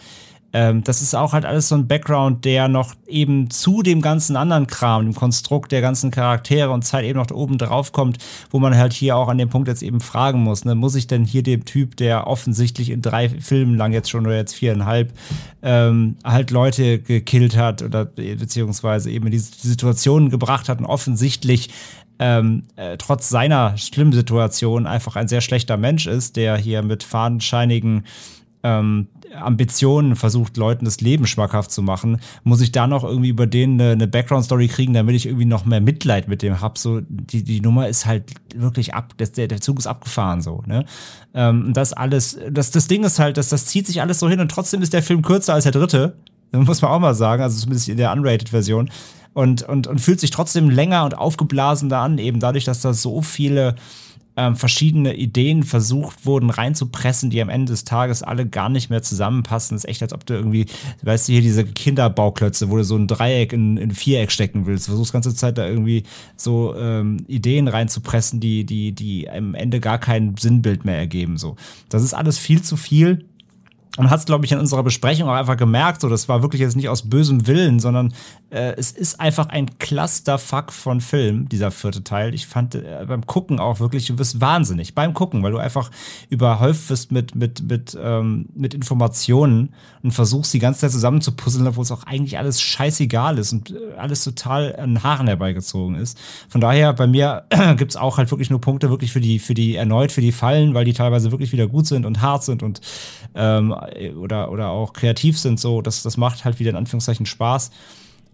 Ähm, 0.55 0.85
das 0.85 1.03
ist 1.03 1.15
auch 1.15 1.33
halt 1.33 1.45
alles 1.45 1.69
so 1.69 1.75
ein 1.75 1.89
Background, 1.89 2.45
der 2.45 2.69
noch 2.69 2.95
eben 3.09 3.51
zu 3.51 3.83
dem 3.83 4.01
ganzen 4.01 4.37
anderen 4.37 4.69
Kram, 4.69 5.05
dem 5.05 5.15
Konstrukt 5.15 5.73
der 5.73 5.81
ganzen 5.81 6.13
Charaktere 6.13 6.71
und 6.71 6.85
Zeit 6.85 7.05
eben 7.05 7.19
noch 7.19 7.31
oben 7.33 7.59
drauf 7.59 7.91
kommt, 7.91 8.19
wo 8.51 8.61
man 8.61 8.77
halt 8.77 8.93
hier 8.93 9.17
auch 9.17 9.29
an 9.29 9.37
dem 9.37 9.49
Punkt 9.49 9.67
jetzt 9.67 9.83
eben 9.83 10.01
fragen 10.01 10.45
muss, 10.45 10.65
ne, 10.65 10.77
muss 10.77 10.95
ich 10.95 11.09
denn 11.09 11.25
hier 11.25 11.43
dem 11.43 11.65
Typ, 11.65 11.97
der 11.97 12.29
offensichtlich 12.29 12.91
in 12.91 13.03
drei 13.03 13.29
Filmen 13.29 13.77
lang 13.77 13.93
jetzt 13.93 14.09
schon 14.09 14.27
oder 14.27 14.37
jetzt 14.37 14.55
viereinhalb, 14.55 15.13
ähm, 15.63 16.17
halt 16.23 16.53
Leute 16.53 17.01
gekillt 17.01 17.57
hat 17.57 17.83
oder 17.83 18.05
beziehungsweise 18.05 19.11
eben 19.11 19.27
in 19.27 19.33
diese 19.33 19.51
Situationen 19.57 20.31
gebracht 20.31 20.69
hat 20.69 20.79
und 20.79 20.87
offensichtlich 20.87 21.71
ähm, 22.21 22.63
äh, 22.77 22.97
trotz 22.97 23.29
seiner 23.29 23.77
schlimmen 23.77 24.13
Situation 24.13 24.87
einfach 24.87 25.17
ein 25.17 25.27
sehr 25.27 25.41
schlechter 25.41 25.77
Mensch 25.77 26.07
ist, 26.07 26.37
der 26.37 26.57
hier 26.57 26.83
mit 26.83 27.03
fadenscheinigen 27.03 28.05
ähm, 28.65 29.09
Ambitionen 29.35 30.17
versucht, 30.17 30.57
Leuten 30.57 30.85
das 30.85 31.01
Leben 31.01 31.27
schmackhaft 31.27 31.71
zu 31.71 31.83
machen, 31.83 32.21
muss 32.43 32.61
ich 32.61 32.73
da 32.73 32.87
noch 32.87 33.05
irgendwie 33.05 33.29
über 33.29 33.47
den 33.47 33.81
eine, 33.81 33.93
eine 33.93 34.07
Background-Story 34.07 34.69
kriegen, 34.69 34.95
damit 34.95 35.15
ich 35.15 35.27
irgendwie 35.27 35.45
noch 35.45 35.65
mehr 35.65 35.81
Mitleid 35.81 36.29
mit 36.29 36.43
dem 36.43 36.61
hab. 36.61 36.79
So, 36.79 37.01
die, 37.09 37.43
die 37.43 37.61
Nummer 37.61 37.89
ist 37.89 38.07
halt 38.07 38.33
wirklich 38.55 38.95
ab, 38.95 39.15
das, 39.17 39.33
der, 39.33 39.49
der 39.49 39.61
Zug 39.61 39.79
ist 39.79 39.87
abgefahren 39.87 40.41
so, 40.41 40.63
ne? 40.67 40.85
Ähm, 41.35 41.73
das 41.73 41.93
alles, 41.93 42.39
das, 42.51 42.71
das 42.71 42.87
Ding 42.87 43.05
ist 43.05 43.19
halt, 43.19 43.37
dass 43.37 43.49
das 43.49 43.67
zieht 43.67 43.87
sich 43.87 44.01
alles 44.01 44.19
so 44.21 44.29
hin 44.29 44.41
und 44.41 44.51
trotzdem 44.51 44.83
ist 44.83 44.93
der 44.93 45.03
Film 45.03 45.23
kürzer 45.23 45.55
als 45.55 45.65
der 45.65 45.73
dritte. 45.73 46.17
Muss 46.53 46.83
man 46.83 46.93
auch 46.93 47.01
mal 47.01 47.15
sagen, 47.15 47.43
also 47.43 47.59
zumindest 47.59 47.89
in 47.89 47.97
der 47.97 48.13
Unrated-Version. 48.13 48.91
Und, 49.33 49.63
und, 49.63 49.89
und 49.89 50.01
fühlt 50.01 50.21
sich 50.21 50.31
trotzdem 50.31 50.71
länger 50.71 51.05
und 51.05 51.19
aufgeblasener 51.19 51.99
an, 51.99 52.19
eben 52.19 52.39
dadurch, 52.39 52.65
dass 52.65 52.81
da 52.81 52.95
so 52.95 53.21
viele 53.21 53.75
ähm, 54.37 54.57
verschiedene 54.57 55.15
Ideen 55.15 55.63
versucht 55.63 56.27
wurden 56.27 56.51
reinzupressen, 56.51 57.31
die 57.31 57.41
am 57.41 57.49
Ende 57.49 57.73
des 57.73 57.85
Tages 57.85 58.23
alle 58.23 58.47
gar 58.47 58.69
nicht 58.69 58.91
mehr 58.91 59.03
zusammenpassen. 59.03 59.77
Das 59.77 59.85
ist 59.85 59.91
echt, 59.91 60.03
als 60.03 60.13
ob 60.13 60.27
du 60.27 60.35
irgendwie, 60.35 60.67
weißt 61.03 61.29
du, 61.29 61.33
hier 61.33 61.43
diese 61.43 61.65
Kinderbauklötze, 61.65 62.71
wo 62.71 62.77
du 62.77 62.85
so 62.85 62.97
ein 62.97 63.07
Dreieck 63.07 63.53
in, 63.53 63.77
in 63.77 63.91
ein 63.91 63.95
Viereck 63.95 64.33
stecken 64.33 64.67
willst. 64.67 64.87
Du 64.87 64.93
versuchst 64.93 65.13
ganze 65.13 65.35
Zeit 65.35 65.57
da 65.59 65.67
irgendwie 65.67 66.03
so 66.37 66.75
ähm, 66.77 67.19
Ideen 67.29 67.69
reinzupressen, 67.69 68.41
die, 68.41 68.65
die, 68.65 68.93
die 68.93 69.31
am 69.31 69.55
Ende 69.55 69.79
gar 69.79 69.99
kein 69.99 70.37
Sinnbild 70.37 70.85
mehr 70.85 70.99
ergeben. 70.99 71.37
So. 71.37 71.57
Das 71.89 72.03
ist 72.03 72.15
alles 72.15 72.39
viel 72.39 72.63
zu 72.63 72.77
viel 72.77 73.25
und 73.97 74.11
hat 74.11 74.19
es, 74.19 74.27
glaube 74.27 74.45
ich, 74.45 74.53
in 74.53 74.59
unserer 74.59 74.83
Besprechung 74.83 75.29
auch 75.29 75.35
einfach 75.35 75.57
gemerkt, 75.57 76.01
so 76.01 76.09
das 76.09 76.29
war 76.29 76.43
wirklich 76.43 76.61
jetzt 76.61 76.75
nicht 76.75 76.89
aus 76.89 77.09
bösem 77.09 77.47
Willen, 77.47 77.79
sondern 77.79 78.13
äh, 78.55 78.75
es 78.77 78.93
ist 78.93 79.21
einfach 79.21 79.49
ein 79.49 79.79
Clusterfuck 79.79 80.71
von 80.71 81.01
Film, 81.01 81.49
dieser 81.49 81.73
vierte 81.73 82.05
Teil. 82.05 82.35
Ich 82.35 82.47
fand 82.47 82.77
äh, 82.77 83.05
beim 83.07 83.27
Gucken 83.27 83.59
auch 83.59 83.81
wirklich, 83.81 84.07
du 84.07 84.17
wirst 84.19 84.41
wahnsinnig 84.41 84.95
beim 84.95 85.13
Gucken, 85.13 85.43
weil 85.43 85.51
du 85.51 85.59
einfach 85.59 85.91
überhäuft 86.31 86.89
wirst 86.89 87.11
mit, 87.11 87.35
mit, 87.35 87.69
mit, 87.69 87.99
ähm, 88.01 88.47
mit 88.55 88.73
Informationen 88.73 89.75
und 90.05 90.13
versuchst 90.13 90.55
die 90.55 90.61
ganze 90.61 90.83
Zeit 90.83 90.93
zusammenzupuzzeln, 90.93 91.67
obwohl 91.67 91.83
es 91.83 91.91
auch 91.91 92.05
eigentlich 92.05 92.39
alles 92.39 92.61
scheißegal 92.61 93.39
ist 93.39 93.53
und 93.53 93.73
äh, 93.73 93.97
alles 93.99 94.23
total 94.23 94.77
an 94.77 95.03
Haaren 95.03 95.27
herbeigezogen 95.27 95.97
ist. 95.97 96.17
Von 96.49 96.61
daher, 96.61 96.93
bei 96.93 97.09
mir 97.09 97.47
gibt's 97.77 97.97
auch 97.97 98.19
halt 98.19 98.31
wirklich 98.31 98.51
nur 98.51 98.61
Punkte 98.61 98.89
wirklich 98.89 99.13
für 99.13 99.21
die, 99.21 99.41
für 99.41 99.55
die, 99.55 99.75
erneut 99.75 100.13
für 100.13 100.21
die 100.21 100.33
Fallen, 100.33 100.75
weil 100.75 100.85
die 100.85 100.93
teilweise 100.93 101.33
wirklich 101.33 101.51
wieder 101.51 101.67
gut 101.67 101.89
sind 101.89 102.07
und 102.07 102.23
hart 102.23 102.45
sind 102.45 102.63
und 102.63 102.81
ähm, 103.35 103.75
oder, 104.17 104.53
oder 104.53 104.69
auch 104.69 104.93
kreativ 104.93 105.41
sind, 105.41 105.59
so, 105.59 105.83
das, 105.83 106.05
das 106.05 106.17
macht 106.17 106.45
halt 106.45 106.61
wieder 106.61 106.71
in 106.71 106.77
Anführungszeichen 106.77 107.27
Spaß. 107.27 107.73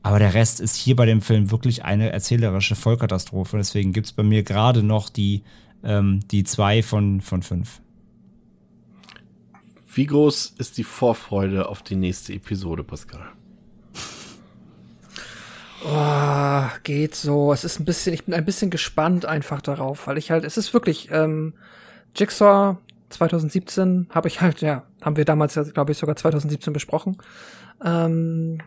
Aber 0.02 0.18
der 0.18 0.34
Rest 0.34 0.60
ist 0.60 0.76
hier 0.76 0.96
bei 0.96 1.06
dem 1.06 1.20
Film 1.20 1.50
wirklich 1.50 1.84
eine 1.84 2.10
erzählerische 2.10 2.74
Vollkatastrophe. 2.74 3.58
Deswegen 3.58 3.92
gibt 3.92 4.06
es 4.06 4.12
bei 4.12 4.22
mir 4.22 4.42
gerade 4.42 4.82
noch 4.82 5.10
die, 5.10 5.42
ähm, 5.84 6.20
die 6.30 6.44
zwei 6.44 6.82
von, 6.82 7.20
von 7.20 7.42
fünf. 7.42 7.80
Wie 9.92 10.06
groß 10.06 10.54
ist 10.58 10.78
die 10.78 10.84
Vorfreude 10.84 11.68
auf 11.68 11.82
die 11.82 11.96
nächste 11.96 12.32
Episode, 12.32 12.84
Pascal? 12.84 13.26
Oh, 15.84 16.62
geht 16.82 17.14
so. 17.14 17.52
Es 17.52 17.64
ist 17.64 17.80
ein 17.80 17.84
bisschen, 17.84 18.14
ich 18.14 18.24
bin 18.24 18.34
ein 18.34 18.44
bisschen 18.44 18.70
gespannt 18.70 19.26
einfach 19.26 19.60
darauf, 19.60 20.06
weil 20.06 20.18
ich 20.18 20.30
halt, 20.30 20.44
es 20.44 20.56
ist 20.56 20.72
wirklich, 20.72 21.08
ähm, 21.10 21.54
Jigsaw 22.14 22.76
2017 23.08 24.06
habe 24.10 24.28
ich 24.28 24.40
halt, 24.40 24.60
ja, 24.60 24.84
haben 25.02 25.16
wir 25.16 25.24
damals, 25.24 25.58
glaube 25.74 25.92
ich, 25.92 25.98
sogar 25.98 26.16
2017 26.16 26.72
besprochen. 26.72 27.18
Ähm, 27.84 28.58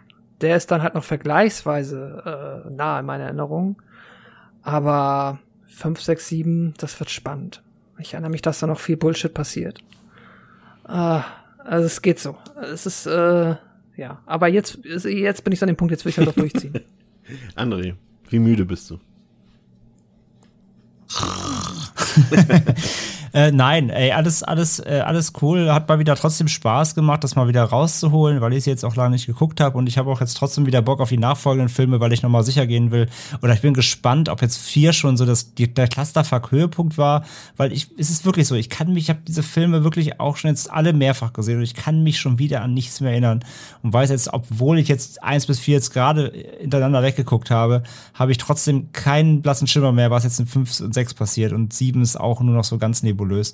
der 0.43 0.57
ist 0.57 0.69
dann 0.71 0.83
halt 0.83 0.93
noch 0.93 1.03
vergleichsweise 1.03 2.65
äh, 2.67 2.69
nah 2.69 2.99
in 2.99 3.05
meiner 3.05 3.23
Erinnerung. 3.23 3.81
Aber 4.61 5.39
5, 5.67 6.01
6, 6.01 6.27
7, 6.27 6.73
das 6.77 6.99
wird 6.99 7.09
spannend. 7.09 7.63
Ich 7.97 8.13
erinnere 8.13 8.31
mich, 8.31 8.41
dass 8.41 8.59
da 8.59 8.67
noch 8.67 8.79
viel 8.79 8.97
Bullshit 8.97 9.33
passiert. 9.33 9.79
Äh, 10.87 11.21
also 11.63 11.85
es 11.85 12.01
geht 12.01 12.19
so. 12.19 12.37
Es 12.61 12.85
ist, 12.85 13.05
äh, 13.05 13.55
ja. 13.95 14.21
Aber 14.25 14.49
jetzt, 14.49 14.79
jetzt 14.83 15.43
bin 15.43 15.53
ich 15.53 15.61
an 15.61 15.67
dem 15.67 15.77
Punkt, 15.77 15.91
jetzt 15.91 16.03
will 16.03 16.09
ich 16.09 16.17
halt 16.17 16.27
doch 16.27 16.35
durchziehen. 16.35 16.81
André, 17.55 17.95
wie 18.29 18.39
müde 18.39 18.65
bist 18.65 18.91
du? 18.91 18.99
Äh, 23.33 23.51
nein, 23.51 23.89
ey, 23.89 24.11
alles, 24.11 24.43
alles, 24.43 24.77
äh, 24.79 25.01
alles 25.03 25.33
cool. 25.41 25.73
Hat 25.73 25.89
mal 25.89 25.97
wieder 25.97 26.15
trotzdem 26.15 26.47
Spaß 26.47 26.93
gemacht, 26.93 27.23
das 27.23 27.35
mal 27.35 27.47
wieder 27.47 27.63
rauszuholen, 27.63 28.41
weil 28.41 28.51
ich 28.53 28.59
es 28.59 28.65
jetzt 28.67 28.85
auch 28.85 28.95
lange 28.95 29.15
nicht 29.15 29.25
geguckt 29.25 29.59
habe. 29.59 29.75
Und 29.75 29.87
ich 29.87 29.97
habe 29.97 30.11
auch 30.11 30.21
jetzt 30.21 30.37
trotzdem 30.37 30.67
wieder 30.67 30.83
Bock 30.83 31.01
auf 31.01 31.09
die 31.09 31.17
nachfolgenden 31.17 31.67
Filme, 31.67 31.99
weil 31.99 32.13
ich 32.13 32.21
nochmal 32.21 32.43
sicher 32.43 32.67
gehen 32.67 32.91
will. 32.91 33.07
Oder 33.41 33.53
ich 33.53 33.61
bin 33.61 33.73
gespannt, 33.73 34.29
ob 34.29 34.43
jetzt 34.43 34.57
vier 34.57 34.93
schon 34.93 35.17
so 35.17 35.25
das, 35.25 35.55
die, 35.55 35.73
der 35.73 35.87
Clusterfuck-Höhepunkt 35.87 36.99
war. 36.99 37.25
Weil 37.57 37.73
ich, 37.73 37.89
es 37.97 38.11
ist 38.11 38.23
wirklich 38.23 38.47
so, 38.47 38.53
ich 38.53 38.69
kann 38.69 38.93
mich, 38.93 39.05
ich 39.05 39.09
habe 39.09 39.21
diese 39.27 39.41
Filme 39.41 39.83
wirklich 39.83 40.19
auch 40.19 40.37
schon 40.37 40.51
jetzt 40.51 40.71
alle 40.71 40.93
mehrfach 40.93 41.33
gesehen 41.33 41.57
und 41.57 41.63
ich 41.63 41.73
kann 41.73 42.03
mich 42.03 42.19
schon 42.19 42.37
wieder 42.37 42.61
an 42.61 42.75
nichts 42.75 43.01
mehr 43.01 43.13
erinnern. 43.13 43.43
Und 43.81 43.93
weiß 43.93 44.11
jetzt, 44.11 44.31
obwohl 44.31 44.77
ich 44.77 44.87
jetzt 44.87 45.23
eins 45.23 45.47
bis 45.47 45.59
vier 45.59 45.73
jetzt 45.73 45.91
gerade 45.91 46.31
hintereinander 46.59 47.01
weggeguckt 47.01 47.49
habe, 47.49 47.81
habe 48.13 48.31
ich 48.31 48.37
trotzdem 48.37 48.91
keinen 48.91 49.41
blassen 49.41 49.65
Schimmer 49.65 49.91
mehr, 49.91 50.11
was 50.11 50.23
jetzt 50.23 50.39
in 50.39 50.45
fünf 50.45 50.79
und 50.81 50.93
sechs 50.93 51.15
passiert. 51.15 51.51
Und 51.51 51.73
sieben 51.73 52.03
ist 52.03 52.19
auch 52.19 52.39
nur 52.39 52.53
noch 52.53 52.63
so 52.63 52.77
ganz 52.77 53.01
nebulös 53.01 53.22
nebulös. 53.23 53.53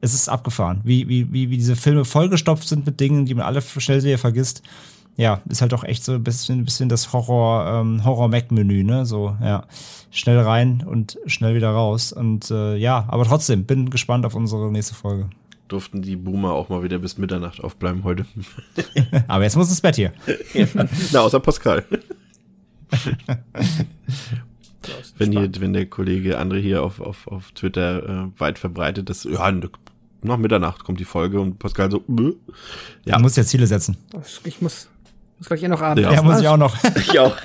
Es 0.00 0.14
ist 0.14 0.28
abgefahren, 0.28 0.80
wie, 0.82 1.08
wie, 1.08 1.30
wie, 1.32 1.50
wie 1.50 1.56
diese 1.58 1.76
Filme 1.76 2.06
vollgestopft 2.06 2.66
sind 2.66 2.86
mit 2.86 3.00
Dingen, 3.00 3.26
die 3.26 3.34
man 3.34 3.44
alle 3.44 3.60
schnell 3.60 4.00
sehr 4.00 4.18
vergisst. 4.18 4.62
Ja, 5.16 5.42
ist 5.48 5.60
halt 5.60 5.74
auch 5.74 5.84
echt 5.84 6.04
so 6.04 6.12
ein 6.12 6.24
bisschen, 6.24 6.60
ein 6.60 6.64
bisschen 6.64 6.88
das 6.88 7.12
Horror, 7.12 7.80
ähm, 7.80 8.02
Horror-Mac-Menü, 8.04 8.84
ne? 8.84 9.04
So, 9.04 9.36
ja. 9.42 9.64
Schnell 10.10 10.38
rein 10.38 10.82
und 10.86 11.18
schnell 11.26 11.54
wieder 11.54 11.70
raus. 11.70 12.12
Und 12.12 12.50
äh, 12.50 12.76
ja, 12.76 13.04
aber 13.08 13.24
trotzdem, 13.24 13.64
bin 13.64 13.90
gespannt 13.90 14.24
auf 14.24 14.34
unsere 14.34 14.72
nächste 14.72 14.94
Folge. 14.94 15.28
Durften 15.68 16.00
die 16.00 16.16
Boomer 16.16 16.52
auch 16.52 16.70
mal 16.70 16.82
wieder 16.82 16.98
bis 16.98 17.18
Mitternacht 17.18 17.62
aufbleiben 17.62 18.02
heute. 18.02 18.24
aber 19.28 19.44
jetzt 19.44 19.56
muss 19.56 19.68
ins 19.68 19.82
Bett 19.82 19.96
hier. 19.96 20.12
ja. 20.54 20.66
Na, 21.12 21.20
außer 21.20 21.40
Pascal. 21.40 21.84
wenn 25.18 25.32
hier, 25.32 25.50
wenn 25.58 25.72
der 25.72 25.86
Kollege 25.86 26.38
André 26.40 26.60
hier 26.60 26.82
auf, 26.82 27.00
auf, 27.00 27.26
auf 27.26 27.52
Twitter 27.52 28.02
äh, 28.08 28.40
weit 28.40 28.58
verbreitet, 28.58 29.08
dass 29.10 29.24
ja, 29.24 29.52
nach 30.22 30.36
Mitternacht 30.36 30.84
kommt 30.84 31.00
die 31.00 31.04
Folge 31.04 31.40
und 31.40 31.58
Pascal 31.58 31.90
so, 31.90 32.02
Bäh. 32.06 32.32
ja. 33.04 33.16
Du 33.16 33.22
musst 33.22 33.36
ja 33.36 33.44
Ziele 33.44 33.66
setzen. 33.66 33.96
Ich 34.44 34.60
muss, 34.60 34.88
muss 35.38 35.48
gleich 35.48 35.62
eh 35.62 35.68
noch 35.68 35.80
Abend. 35.80 36.04
Ja, 36.04 36.12
ja 36.12 36.22
muss 36.22 36.40
ich 36.40 36.48
auch 36.48 36.56
noch. 36.56 36.76
ich 36.96 37.18
auch. 37.18 37.36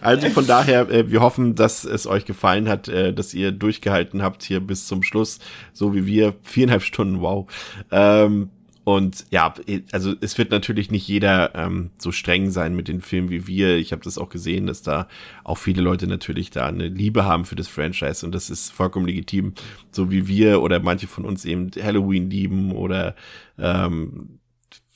also 0.00 0.28
von 0.30 0.46
daher, 0.46 0.88
äh, 0.90 1.10
wir 1.10 1.20
hoffen, 1.20 1.54
dass 1.54 1.84
es 1.84 2.06
euch 2.06 2.24
gefallen 2.24 2.68
hat, 2.68 2.88
äh, 2.88 3.12
dass 3.12 3.34
ihr 3.34 3.52
durchgehalten 3.52 4.22
habt 4.22 4.42
hier 4.42 4.60
bis 4.60 4.86
zum 4.86 5.02
Schluss, 5.02 5.40
so 5.72 5.94
wie 5.94 6.06
wir. 6.06 6.34
Viereinhalb 6.42 6.82
Stunden, 6.82 7.20
wow. 7.20 7.46
Ähm, 7.90 8.50
und 8.84 9.24
ja, 9.30 9.54
also 9.92 10.14
es 10.20 10.36
wird 10.36 10.50
natürlich 10.50 10.90
nicht 10.90 11.08
jeder 11.08 11.54
ähm, 11.54 11.90
so 11.98 12.12
streng 12.12 12.50
sein 12.50 12.76
mit 12.76 12.86
den 12.86 13.00
Filmen 13.00 13.30
wie 13.30 13.46
wir. 13.46 13.76
Ich 13.78 13.92
habe 13.92 14.02
das 14.02 14.18
auch 14.18 14.28
gesehen, 14.28 14.66
dass 14.66 14.82
da 14.82 15.08
auch 15.42 15.56
viele 15.56 15.80
Leute 15.80 16.06
natürlich 16.06 16.50
da 16.50 16.66
eine 16.66 16.88
Liebe 16.88 17.24
haben 17.24 17.46
für 17.46 17.56
das 17.56 17.66
Franchise 17.66 18.24
und 18.26 18.34
das 18.34 18.50
ist 18.50 18.70
vollkommen 18.70 19.06
legitim, 19.06 19.54
so 19.90 20.10
wie 20.10 20.28
wir 20.28 20.60
oder 20.60 20.80
manche 20.80 21.06
von 21.06 21.24
uns 21.24 21.46
eben 21.46 21.70
Halloween 21.82 22.28
lieben 22.28 22.72
oder 22.72 23.16
ähm, 23.58 24.38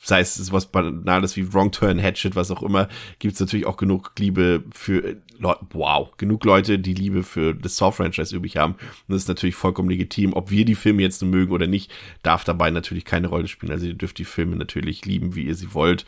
sei 0.03 0.21
es 0.21 0.35
sowas 0.35 0.67
Banales 0.67 1.37
wie 1.37 1.53
Wrong 1.53 1.73
Turn, 1.73 2.03
Hatchet, 2.03 2.37
was 2.37 2.51
auch 2.51 2.63
immer, 2.63 2.89
gibt 3.19 3.35
es 3.35 3.41
natürlich 3.41 3.67
auch 3.67 3.77
genug 3.77 4.13
Liebe 4.19 4.65
für 4.71 5.17
Leute, 5.39 5.61
wow, 5.73 6.11
genug 6.17 6.45
Leute, 6.45 6.79
die 6.79 6.95
Liebe 6.95 7.23
für 7.23 7.55
das 7.55 7.77
Saw-Franchise 7.77 8.35
übrig 8.35 8.57
haben. 8.57 8.75
Und 8.75 9.15
das 9.15 9.23
ist 9.23 9.29
natürlich 9.29 9.55
vollkommen 9.55 9.91
legitim. 9.91 10.33
Ob 10.35 10.51
wir 10.51 10.65
die 10.65 10.75
Filme 10.75 11.03
jetzt 11.03 11.23
nur 11.23 11.31
mögen 11.31 11.53
oder 11.53 11.67
nicht, 11.67 11.93
darf 12.23 12.45
dabei 12.45 12.71
natürlich 12.71 13.05
keine 13.05 13.29
Rolle 13.29 13.49
spielen. 13.49 13.73
Also 13.73 13.87
ihr 13.87 13.95
dürft 13.95 14.19
die 14.19 14.25
Filme 14.25 14.57
natürlich 14.57 15.05
lieben, 15.05 15.35
wie 15.35 15.45
ihr 15.45 15.55
sie 15.55 15.75
wollt. 15.75 16.05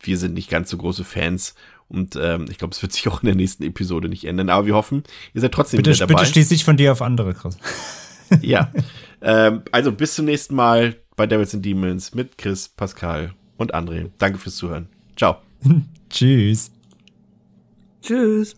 Wir 0.00 0.18
sind 0.18 0.34
nicht 0.34 0.50
ganz 0.50 0.70
so 0.70 0.76
große 0.76 1.04
Fans 1.04 1.54
und 1.88 2.16
ähm, 2.16 2.46
ich 2.50 2.58
glaube, 2.58 2.72
es 2.72 2.82
wird 2.82 2.92
sich 2.92 3.08
auch 3.08 3.22
in 3.22 3.26
der 3.26 3.34
nächsten 3.34 3.62
Episode 3.62 4.08
nicht 4.08 4.24
ändern. 4.24 4.50
Aber 4.50 4.66
wir 4.66 4.74
hoffen, 4.74 5.04
ihr 5.32 5.40
seid 5.40 5.52
trotzdem 5.52 5.78
bitte, 5.78 5.90
wieder 5.90 6.06
dabei. 6.06 6.20
Bitte 6.20 6.32
schließ 6.32 6.48
dich 6.48 6.64
von 6.64 6.76
dir 6.76 6.92
auf 6.92 7.02
andere, 7.02 7.34
Chris. 7.34 7.56
ja. 8.42 8.72
Ähm, 9.20 9.62
also 9.72 9.92
bis 9.92 10.14
zum 10.14 10.26
nächsten 10.26 10.54
Mal 10.54 10.96
bei 11.16 11.26
Devils 11.26 11.54
and 11.54 11.64
Demons 11.64 12.14
mit 12.14 12.36
Chris, 12.38 12.68
Pascal 12.68 13.34
und 13.56 13.74
André. 13.74 14.10
Danke 14.18 14.38
fürs 14.38 14.56
Zuhören. 14.56 14.88
Ciao. 15.16 15.36
Tschüss. 16.10 16.70
Tschüss. 18.02 18.52